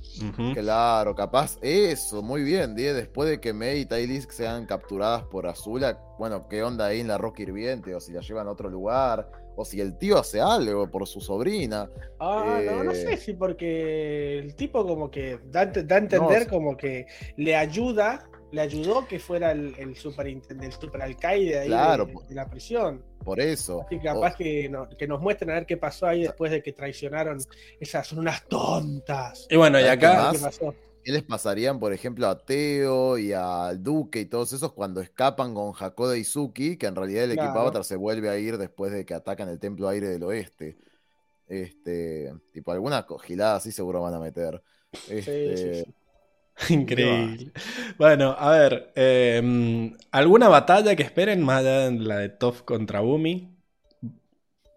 Claro, 0.54 1.14
capaz 1.14 1.56
eso, 1.62 2.22
muy 2.22 2.42
bien, 2.42 2.74
Die. 2.74 2.92
Después 2.92 3.30
de 3.30 3.40
que 3.40 3.54
Mei 3.54 3.80
y 3.80 3.86
Tylisk 3.86 4.32
sean 4.32 4.66
capturadas 4.66 5.22
por 5.24 5.46
Azula, 5.46 5.98
bueno, 6.18 6.46
¿qué 6.46 6.62
onda 6.62 6.86
ahí 6.86 7.00
en 7.00 7.08
la 7.08 7.16
roca 7.16 7.40
hirviente? 7.42 7.94
O 7.94 8.00
si 8.00 8.12
la 8.12 8.20
llevan 8.20 8.46
a 8.46 8.50
otro 8.50 8.68
lugar, 8.68 9.30
o 9.60 9.64
si 9.64 9.78
el 9.80 9.98
tío 9.98 10.18
hace 10.18 10.40
algo 10.40 10.90
por 10.90 11.06
su 11.06 11.20
sobrina. 11.20 11.90
Ah, 12.18 12.60
no, 12.64 12.84
no 12.84 12.92
Eh, 12.92 12.94
sé 12.94 13.16
si 13.18 13.34
porque 13.34 14.38
el 14.38 14.54
tipo 14.54 14.86
como 14.86 15.10
que 15.10 15.38
da, 15.50 15.60
a 15.60 15.98
entender 15.98 16.48
como 16.48 16.76
que 16.76 17.06
le 17.36 17.54
ayuda, 17.56 18.26
le 18.52 18.62
ayudó 18.62 19.06
que 19.06 19.18
fuera 19.18 19.52
el, 19.52 19.74
el 19.78 19.94
superintendente, 19.96 20.66
el 20.66 20.72
superalcaide 20.72 21.58
ahí 21.60 21.68
Claro, 21.68 22.06
de, 22.28 22.34
la 22.34 22.48
prisión. 22.48 23.04
Por 23.22 23.38
eso. 23.38 23.82
Así 23.86 23.98
capaz 24.00 24.34
que, 24.36 24.68
no- 24.70 24.88
que 24.88 25.06
nos 25.06 25.20
muestren 25.20 25.50
a 25.50 25.54
ver 25.54 25.66
qué 25.66 25.76
pasó 25.76 26.06
ahí 26.06 26.22
después 26.22 26.50
de 26.50 26.62
que 26.62 26.72
traicionaron. 26.72 27.38
Esas 27.78 28.06
son 28.06 28.20
unas 28.20 28.46
tontas. 28.48 29.46
Y 29.50 29.56
bueno, 29.56 29.78
y 29.78 29.82
¿Sabes 29.82 29.98
qué 29.98 30.06
acá. 30.06 30.22
más? 30.22 30.36
¿Qué 30.38 30.42
pasó? 30.42 30.74
¿Qué 31.02 31.12
les 31.12 31.22
pasarían, 31.22 31.78
por 31.80 31.92
ejemplo, 31.92 32.26
a 32.28 32.44
Teo 32.44 33.18
y 33.18 33.32
al 33.32 33.82
Duque 33.82 34.20
y 34.20 34.26
todos 34.26 34.52
esos 34.52 34.72
cuando 34.72 35.00
escapan 35.00 35.54
con 35.54 35.72
Hakoda 35.78 36.16
y 36.16 36.24
Suki, 36.24 36.76
que 36.76 36.86
en 36.86 36.96
realidad 36.96 37.24
el 37.24 37.32
equipo. 37.32 37.58
Avatar 37.58 37.84
se 37.84 37.96
vuelve 37.96 38.28
a 38.28 38.38
ir 38.38 38.58
después 38.58 38.92
de 38.92 39.04
que 39.06 39.14
atacan 39.14 39.48
el 39.48 39.58
Templo 39.58 39.88
Aire 39.88 40.08
del 40.08 40.22
Oeste? 40.24 40.76
Este, 41.46 42.32
tipo, 42.52 42.72
alguna 42.72 43.06
cogilada 43.06 43.56
así 43.56 43.72
seguro 43.72 44.02
van 44.02 44.14
a 44.14 44.20
meter. 44.20 44.62
Este, 45.08 45.56
sí, 45.56 45.74
sí. 46.66 46.74
Increíble. 46.74 47.52
Bueno, 47.98 48.36
a 48.38 48.50
ver. 48.50 48.92
eh, 48.94 49.92
¿Alguna 50.10 50.48
batalla 50.48 50.94
que 50.96 51.02
esperen 51.02 51.42
más 51.42 51.60
allá 51.60 51.90
de 51.90 51.98
la 51.98 52.18
de 52.18 52.28
Toph 52.28 52.62
contra 52.62 53.00
Bumi? 53.00 53.56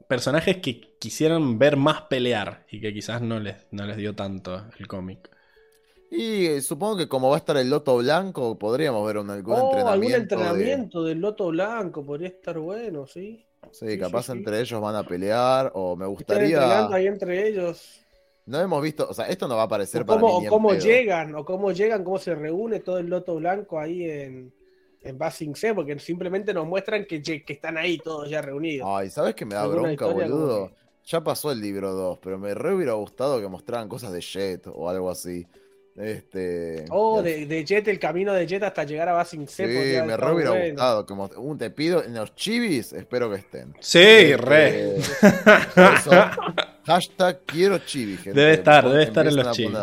Personajes 0.07 0.57
que 0.57 0.97
quisieran 0.99 1.59
ver 1.59 1.75
más 1.75 2.03
pelear 2.03 2.65
y 2.69 2.79
que 2.79 2.93
quizás 2.93 3.21
no 3.21 3.39
les, 3.39 3.67
no 3.71 3.85
les 3.85 3.97
dio 3.97 4.15
tanto 4.15 4.65
el 4.79 4.87
cómic. 4.87 5.32
Y 6.15 6.45
eh, 6.45 6.61
supongo 6.61 6.97
que 6.97 7.07
como 7.07 7.29
va 7.29 7.35
a 7.35 7.39
estar 7.39 7.57
el 7.57 7.69
Loto 7.69 7.97
Blanco, 7.97 8.57
podríamos 8.59 9.05
ver 9.07 9.17
un, 9.17 9.29
algún 9.31 9.53
Oh, 9.55 9.63
entrenamiento. 9.65 9.89
algún 9.91 10.11
de- 10.11 10.17
entrenamiento 10.17 11.03
del 11.03 11.19
Loto 11.19 11.47
Blanco 11.47 12.03
podría 12.05 12.27
estar 12.29 12.57
bueno, 12.59 13.07
¿sí? 13.07 13.43
Sí, 13.71 13.91
Sí, 13.91 13.97
capaz 13.97 14.23
sí, 14.27 14.31
sí. 14.33 14.37
entre 14.37 14.59
ellos 14.61 14.79
van 14.79 14.95
a 14.95 15.03
pelear. 15.03 15.71
O 15.73 15.95
me 15.95 16.03
Están 16.05 16.15
gustaría. 16.15 16.57
entrenando 16.57 16.93
ahí 16.95 17.07
entre 17.07 17.47
ellos. 17.47 17.99
No 18.45 18.59
hemos 18.59 18.83
visto. 18.83 19.07
O 19.09 19.13
sea, 19.13 19.27
esto 19.27 19.47
no 19.47 19.55
va 19.55 19.63
a 19.63 19.65
aparecer 19.65 20.01
O 20.01 20.05
para 20.05 20.19
cómo, 20.19 20.39
mí 20.41 20.47
o 20.47 20.49
cómo 20.49 20.73
llegan, 20.75 21.33
o 21.35 21.43
cómo 21.45 21.71
llegan, 21.71 22.03
cómo 22.03 22.19
se 22.19 22.35
reúne 22.35 22.81
todo 22.81 22.99
el 22.99 23.07
Loto 23.07 23.35
Blanco 23.35 23.79
ahí 23.79 24.03
en, 24.07 24.53
en 25.01 25.17
Basing 25.17 25.55
C, 25.55 25.73
porque 25.73 25.97
simplemente 25.97 26.53
nos 26.53 26.67
muestran 26.67 27.05
que, 27.05 27.21
que 27.23 27.53
están 27.53 27.77
ahí 27.77 27.97
todos 27.97 28.29
ya 28.29 28.41
reunidos. 28.41 28.87
Ay, 28.91 29.09
¿sabes 29.09 29.33
qué 29.33 29.45
me 29.45 29.55
da 29.55 29.65
bronca, 29.65 30.05
boludo? 30.05 30.67
que- 30.67 30.73
Ya 31.05 31.21
pasó 31.23 31.51
el 31.51 31.59
libro 31.59 31.93
2, 31.93 32.19
pero 32.21 32.37
me 32.37 32.53
re 32.53 32.75
hubiera 32.75 32.93
gustado 32.93 33.41
que 33.41 33.47
mostraran 33.47 33.89
cosas 33.89 34.11
de 34.13 34.21
Jet 34.21 34.67
o 34.67 34.89
algo 34.89 35.09
así. 35.09 35.47
Este. 35.95 36.85
Oh, 36.89 37.21
de, 37.21 37.45
de 37.45 37.63
Jet, 37.63 37.87
el 37.87 37.99
camino 37.99 38.33
de 38.33 38.47
Jet 38.47 38.63
hasta 38.63 38.83
llegar 38.83 39.09
a 39.09 39.13
Basing 39.13 39.47
C. 39.47 39.67
Sí, 39.67 39.95
haber 39.95 40.05
me 40.07 40.17
re 40.17 40.31
hubiera 40.33 40.51
bueno. 40.51 40.65
gustado. 40.71 41.05
Most- 41.15 41.37
un 41.37 41.57
te 41.57 41.69
pido 41.69 42.03
en 42.03 42.15
los 42.15 42.33
chivis, 42.35 42.93
espero 42.93 43.29
que 43.29 43.37
estén. 43.37 43.73
Sí, 43.79 43.99
Este, 43.99 44.37
re. 44.37 44.95
eso, 44.97 46.11
hashtag 46.85 47.41
quiero 47.45 47.77
chivis, 47.79 48.21
gente. 48.21 48.39
Debe 48.39 48.53
estar, 48.53 48.89
debe 48.89 49.03
estar 49.03 49.27
en 49.27 49.35
los 49.35 49.51
chivis. 49.51 49.77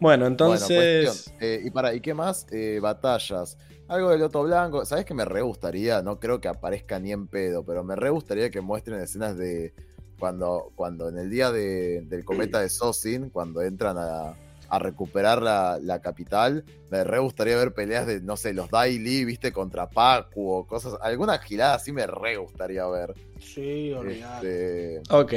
Bueno, 0.00 0.26
entonces. 0.26 1.32
Eh, 1.40 1.60
y 1.64 1.70
para, 1.70 1.94
¿y 1.94 2.00
qué 2.00 2.14
más? 2.14 2.46
Eh, 2.50 2.78
batallas. 2.80 3.58
Algo 3.86 4.10
de 4.10 4.18
Loto 4.18 4.42
Blanco. 4.42 4.84
¿Sabes 4.86 5.04
que 5.04 5.12
me 5.12 5.26
re 5.26 5.42
gustaría? 5.42 6.00
No 6.00 6.18
creo 6.18 6.40
que 6.40 6.48
aparezca 6.48 6.98
ni 6.98 7.12
en 7.12 7.26
pedo, 7.28 7.64
pero 7.64 7.84
me 7.84 7.94
re 7.96 8.08
gustaría 8.08 8.50
que 8.50 8.62
muestren 8.62 8.98
escenas 9.00 9.36
de 9.36 9.74
cuando, 10.18 10.72
cuando 10.74 11.08
en 11.10 11.18
el 11.18 11.28
día 11.28 11.52
de- 11.52 12.00
del 12.06 12.24
cometa 12.24 12.60
de 12.62 12.70
Sosin, 12.70 13.28
cuando 13.28 13.60
entran 13.60 13.98
a, 13.98 14.34
a 14.68 14.78
recuperar 14.78 15.42
la, 15.42 15.78
la 15.82 16.00
capital, 16.00 16.64
me 16.90 17.04
re 17.04 17.18
gustaría 17.18 17.56
ver 17.56 17.74
peleas 17.74 18.06
de, 18.06 18.20
no 18.20 18.36
sé, 18.36 18.52
los 18.54 18.70
Daily, 18.70 19.24
viste, 19.24 19.52
contra 19.52 19.88
Pacu 19.88 20.50
o 20.50 20.66
cosas. 20.66 20.94
Alguna 21.02 21.38
gilada 21.38 21.74
así 21.74 21.92
me 21.92 22.06
re 22.06 22.36
gustaría 22.36 22.86
ver. 22.86 23.14
Sí, 23.40 23.92
olvidate. 23.92 24.96
Este, 24.96 25.14
Ok. 25.14 25.32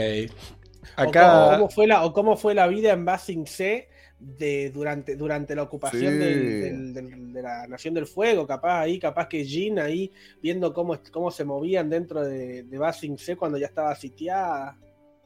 Acá. 0.96 1.48
O, 1.48 1.52
cómo 1.52 1.70
fue 1.70 1.88
la, 1.88 2.06
o 2.06 2.14
cómo 2.14 2.38
fue 2.38 2.54
la 2.54 2.68
vida 2.68 2.94
en 2.94 3.04
Basing 3.06 3.46
C 3.46 3.90
de, 4.20 4.72
durante, 4.72 5.16
durante 5.16 5.54
la 5.54 5.64
ocupación 5.64 6.14
Sí. 6.14 6.18
del- 6.20 6.62
del- 6.62 6.94
del- 6.94 7.34
de 7.34 7.42
la 7.42 7.68
Nación 7.68 7.94
del 7.94 8.08
Fuego, 8.08 8.48
capaz 8.48 8.80
ahí, 8.82 8.98
capaz 8.98 9.28
que 9.28 9.44
Jin 9.46 9.78
ahí 9.80 10.12
viendo 10.42 10.74
cómo, 10.74 10.98
cómo 11.12 11.30
se 11.30 11.44
movían 11.44 11.90
dentro 11.90 12.24
de, 12.26 12.64
de 12.64 12.78
Basing 12.78 13.18
C 13.18 13.36
cuando 13.36 13.58
ya 13.60 13.68
estaba 13.68 13.94
sitiada. 13.96 14.76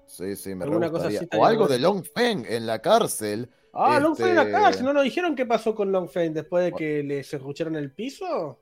Sí, 0.08 0.36
sí, 0.36 0.50
me 0.56 0.66
re 0.66 0.72
Alguna 0.72 0.92
cosa 0.92 1.08
así 1.08 1.26
O 1.38 1.46
algo 1.46 1.70
de 1.70 1.80
Long 1.80 2.04
Feng 2.04 2.44
en 2.50 2.66
la 2.68 2.80
cárcel. 2.80 3.50
Ah, 3.74 4.00
Long 4.00 4.16
Feng 4.18 4.38
Este, 4.38 4.40
acá, 4.40 4.74
si 4.74 4.84
no 4.84 4.94
nos 4.94 5.04
dijeron 5.04 5.36
qué 5.36 5.46
pasó 5.46 5.74
con 5.76 5.92
Long 5.92 6.10
Feng 6.10 6.34
después 6.34 6.66
de 6.66 6.76
que 6.76 7.04
le 7.04 7.24
se 7.24 7.38
escucharon 7.38 7.76
el 7.76 7.92
piso. 7.94 8.60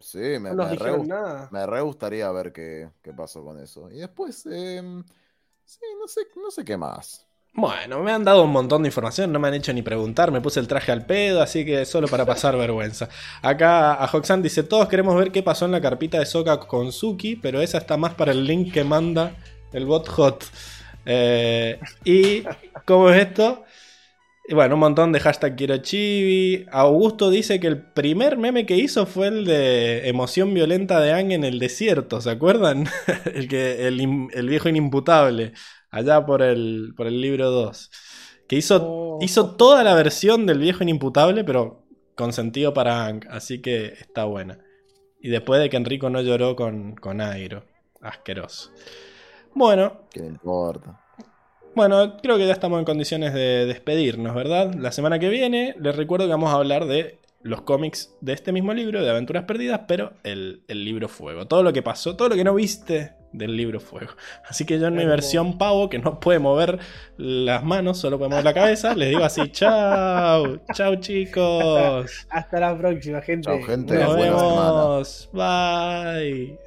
Sí, 0.00 0.18
me, 0.38 0.54
No 0.54 0.54
nos 0.54 0.68
me 0.68 0.76
re, 0.76 0.76
dijeron 0.76 1.08
nada. 1.08 1.50
me 1.50 1.66
re 1.66 1.80
gustaría 1.82 2.30
ver 2.32 2.52
qué, 2.52 2.90
qué 3.02 3.12
pasó 3.12 3.42
con 3.44 3.58
eso. 3.60 3.90
Y 3.90 3.98
después, 3.98 4.46
em, 4.46 5.04
sí, 5.64 5.80
no 6.00 6.08
sé, 6.08 6.22
no 6.36 6.50
sé 6.50 6.64
qué 6.64 6.76
más. 6.76 7.26
Bueno, 7.54 8.00
me 8.04 8.12
han 8.12 8.22
dado 8.24 8.44
un 8.44 8.52
montón 8.52 8.82
de 8.82 8.88
información, 8.88 9.32
no 9.32 9.40
me 9.40 9.48
han 9.48 9.54
hecho 9.54 9.72
ni 9.72 9.82
preguntar, 9.82 10.30
me 10.30 10.40
puse 10.40 10.60
el 10.60 10.68
traje 10.68 10.92
al 10.92 11.06
pedo, 11.06 11.42
así 11.42 11.64
que 11.64 11.84
solo 11.86 12.06
para 12.06 12.24
pasar 12.24 12.56
vergüenza. 12.58 13.08
Acá 13.42 13.94
a 13.94 14.06
Hoxan 14.12 14.42
dice, 14.42 14.62
todos 14.62 14.88
queremos 14.88 15.16
ver 15.16 15.32
qué 15.32 15.42
pasó 15.42 15.64
en 15.64 15.72
la 15.72 15.80
carpita 15.80 16.18
de 16.20 16.26
Soka 16.26 16.60
con 16.60 16.92
Suki, 16.92 17.36
pero 17.36 17.60
esa 17.60 17.78
está 17.78 17.96
más 17.96 18.14
para 18.14 18.32
el 18.32 18.44
link 18.46 18.72
que 18.72 18.84
manda 18.84 19.34
el 19.72 19.86
bot 19.86 20.08
hot. 20.08 20.44
Eh, 21.04 21.80
¿Y 22.04 22.44
cómo 22.84 23.10
es 23.10 23.26
esto? 23.26 23.64
Y 24.50 24.54
bueno, 24.54 24.76
un 24.76 24.80
montón 24.80 25.12
de 25.12 25.20
hashtag 25.20 25.56
quiero 25.56 25.76
chibi. 25.76 26.64
Augusto 26.72 27.28
dice 27.28 27.60
que 27.60 27.66
el 27.66 27.82
primer 27.82 28.38
meme 28.38 28.64
que 28.64 28.78
hizo 28.78 29.04
fue 29.04 29.28
el 29.28 29.44
de 29.44 30.08
emoción 30.08 30.54
violenta 30.54 31.00
de 31.00 31.12
Ang 31.12 31.32
en 31.32 31.44
el 31.44 31.58
desierto, 31.58 32.22
¿se 32.22 32.30
acuerdan? 32.30 32.86
el, 33.34 33.46
que, 33.46 33.86
el, 33.86 34.48
viejo 34.48 34.70
inimputable, 34.70 35.52
allá 35.90 36.24
por 36.24 36.40
el, 36.40 36.94
por 36.96 37.06
el 37.06 37.20
libro 37.20 37.50
2. 37.50 37.90
Que 38.48 38.56
hizo, 38.56 38.82
Oh. 38.82 39.18
hizo 39.20 39.54
toda 39.56 39.84
la 39.84 39.94
versión 39.94 40.46
del 40.46 40.60
viejo 40.60 40.82
inimputable, 40.82 41.44
pero 41.44 41.84
con 42.14 42.32
sentido 42.32 42.72
para 42.72 43.04
Ang, 43.04 43.26
así 43.28 43.60
que 43.60 43.88
está 44.00 44.24
buena. 44.24 44.64
Y 45.20 45.28
después 45.28 45.60
de 45.60 45.68
que 45.68 45.76
Enrico 45.76 46.08
no 46.08 46.22
lloró 46.22 46.56
con, 46.56 46.94
con 46.96 47.20
Airo. 47.20 47.64
Asqueroso. 48.00 48.70
Bueno, 49.54 50.08
¿Qué 50.10 50.20
le 50.20 50.28
importa? 50.28 51.04
Bueno, 51.78 52.16
creo 52.20 52.36
que 52.38 52.46
ya 52.46 52.52
estamos 52.52 52.80
en 52.80 52.84
condiciones 52.84 53.32
de 53.32 53.64
despedirnos, 53.64 54.34
¿verdad? 54.34 54.74
La 54.74 54.90
semana 54.90 55.20
que 55.20 55.28
viene 55.28 55.76
les 55.78 55.94
recuerdo 55.94 56.26
que 56.26 56.32
vamos 56.32 56.50
a 56.50 56.56
hablar 56.56 56.86
de 56.86 57.18
los 57.42 57.60
cómics 57.62 58.12
de 58.20 58.32
este 58.32 58.50
mismo 58.50 58.74
libro, 58.74 59.00
de 59.00 59.08
Aventuras 59.08 59.44
Perdidas, 59.44 59.82
pero 59.86 60.12
el, 60.24 60.62
el 60.66 60.84
libro 60.84 61.06
Fuego. 61.06 61.46
Todo 61.46 61.62
lo 61.62 61.72
que 61.72 61.80
pasó, 61.80 62.16
todo 62.16 62.30
lo 62.30 62.34
que 62.34 62.42
no 62.42 62.52
viste 62.56 63.12
del 63.32 63.56
libro 63.56 63.78
Fuego. 63.78 64.10
Así 64.48 64.66
que 64.66 64.80
yo 64.80 64.88
en 64.88 64.96
mi 64.96 65.04
versión 65.04 65.56
pavo, 65.56 65.88
que 65.88 66.00
no 66.00 66.18
puede 66.18 66.40
mover 66.40 66.80
las 67.16 67.62
manos, 67.62 67.98
solo 67.98 68.18
puede 68.18 68.30
mover 68.30 68.44
la 68.44 68.54
cabeza, 68.54 68.96
les 68.96 69.10
digo 69.10 69.22
así, 69.22 69.48
chao, 69.52 70.56
chao 70.74 70.96
chicos. 70.96 72.26
Hasta 72.30 72.58
la 72.58 72.76
próxima, 72.76 73.20
gente. 73.22 73.46
Chao, 73.46 73.62
gente. 73.62 73.94
Nos 73.94 74.16
buena 74.16 74.36
semana. 74.36 74.72
vemos, 74.72 75.30
bye. 75.32 76.58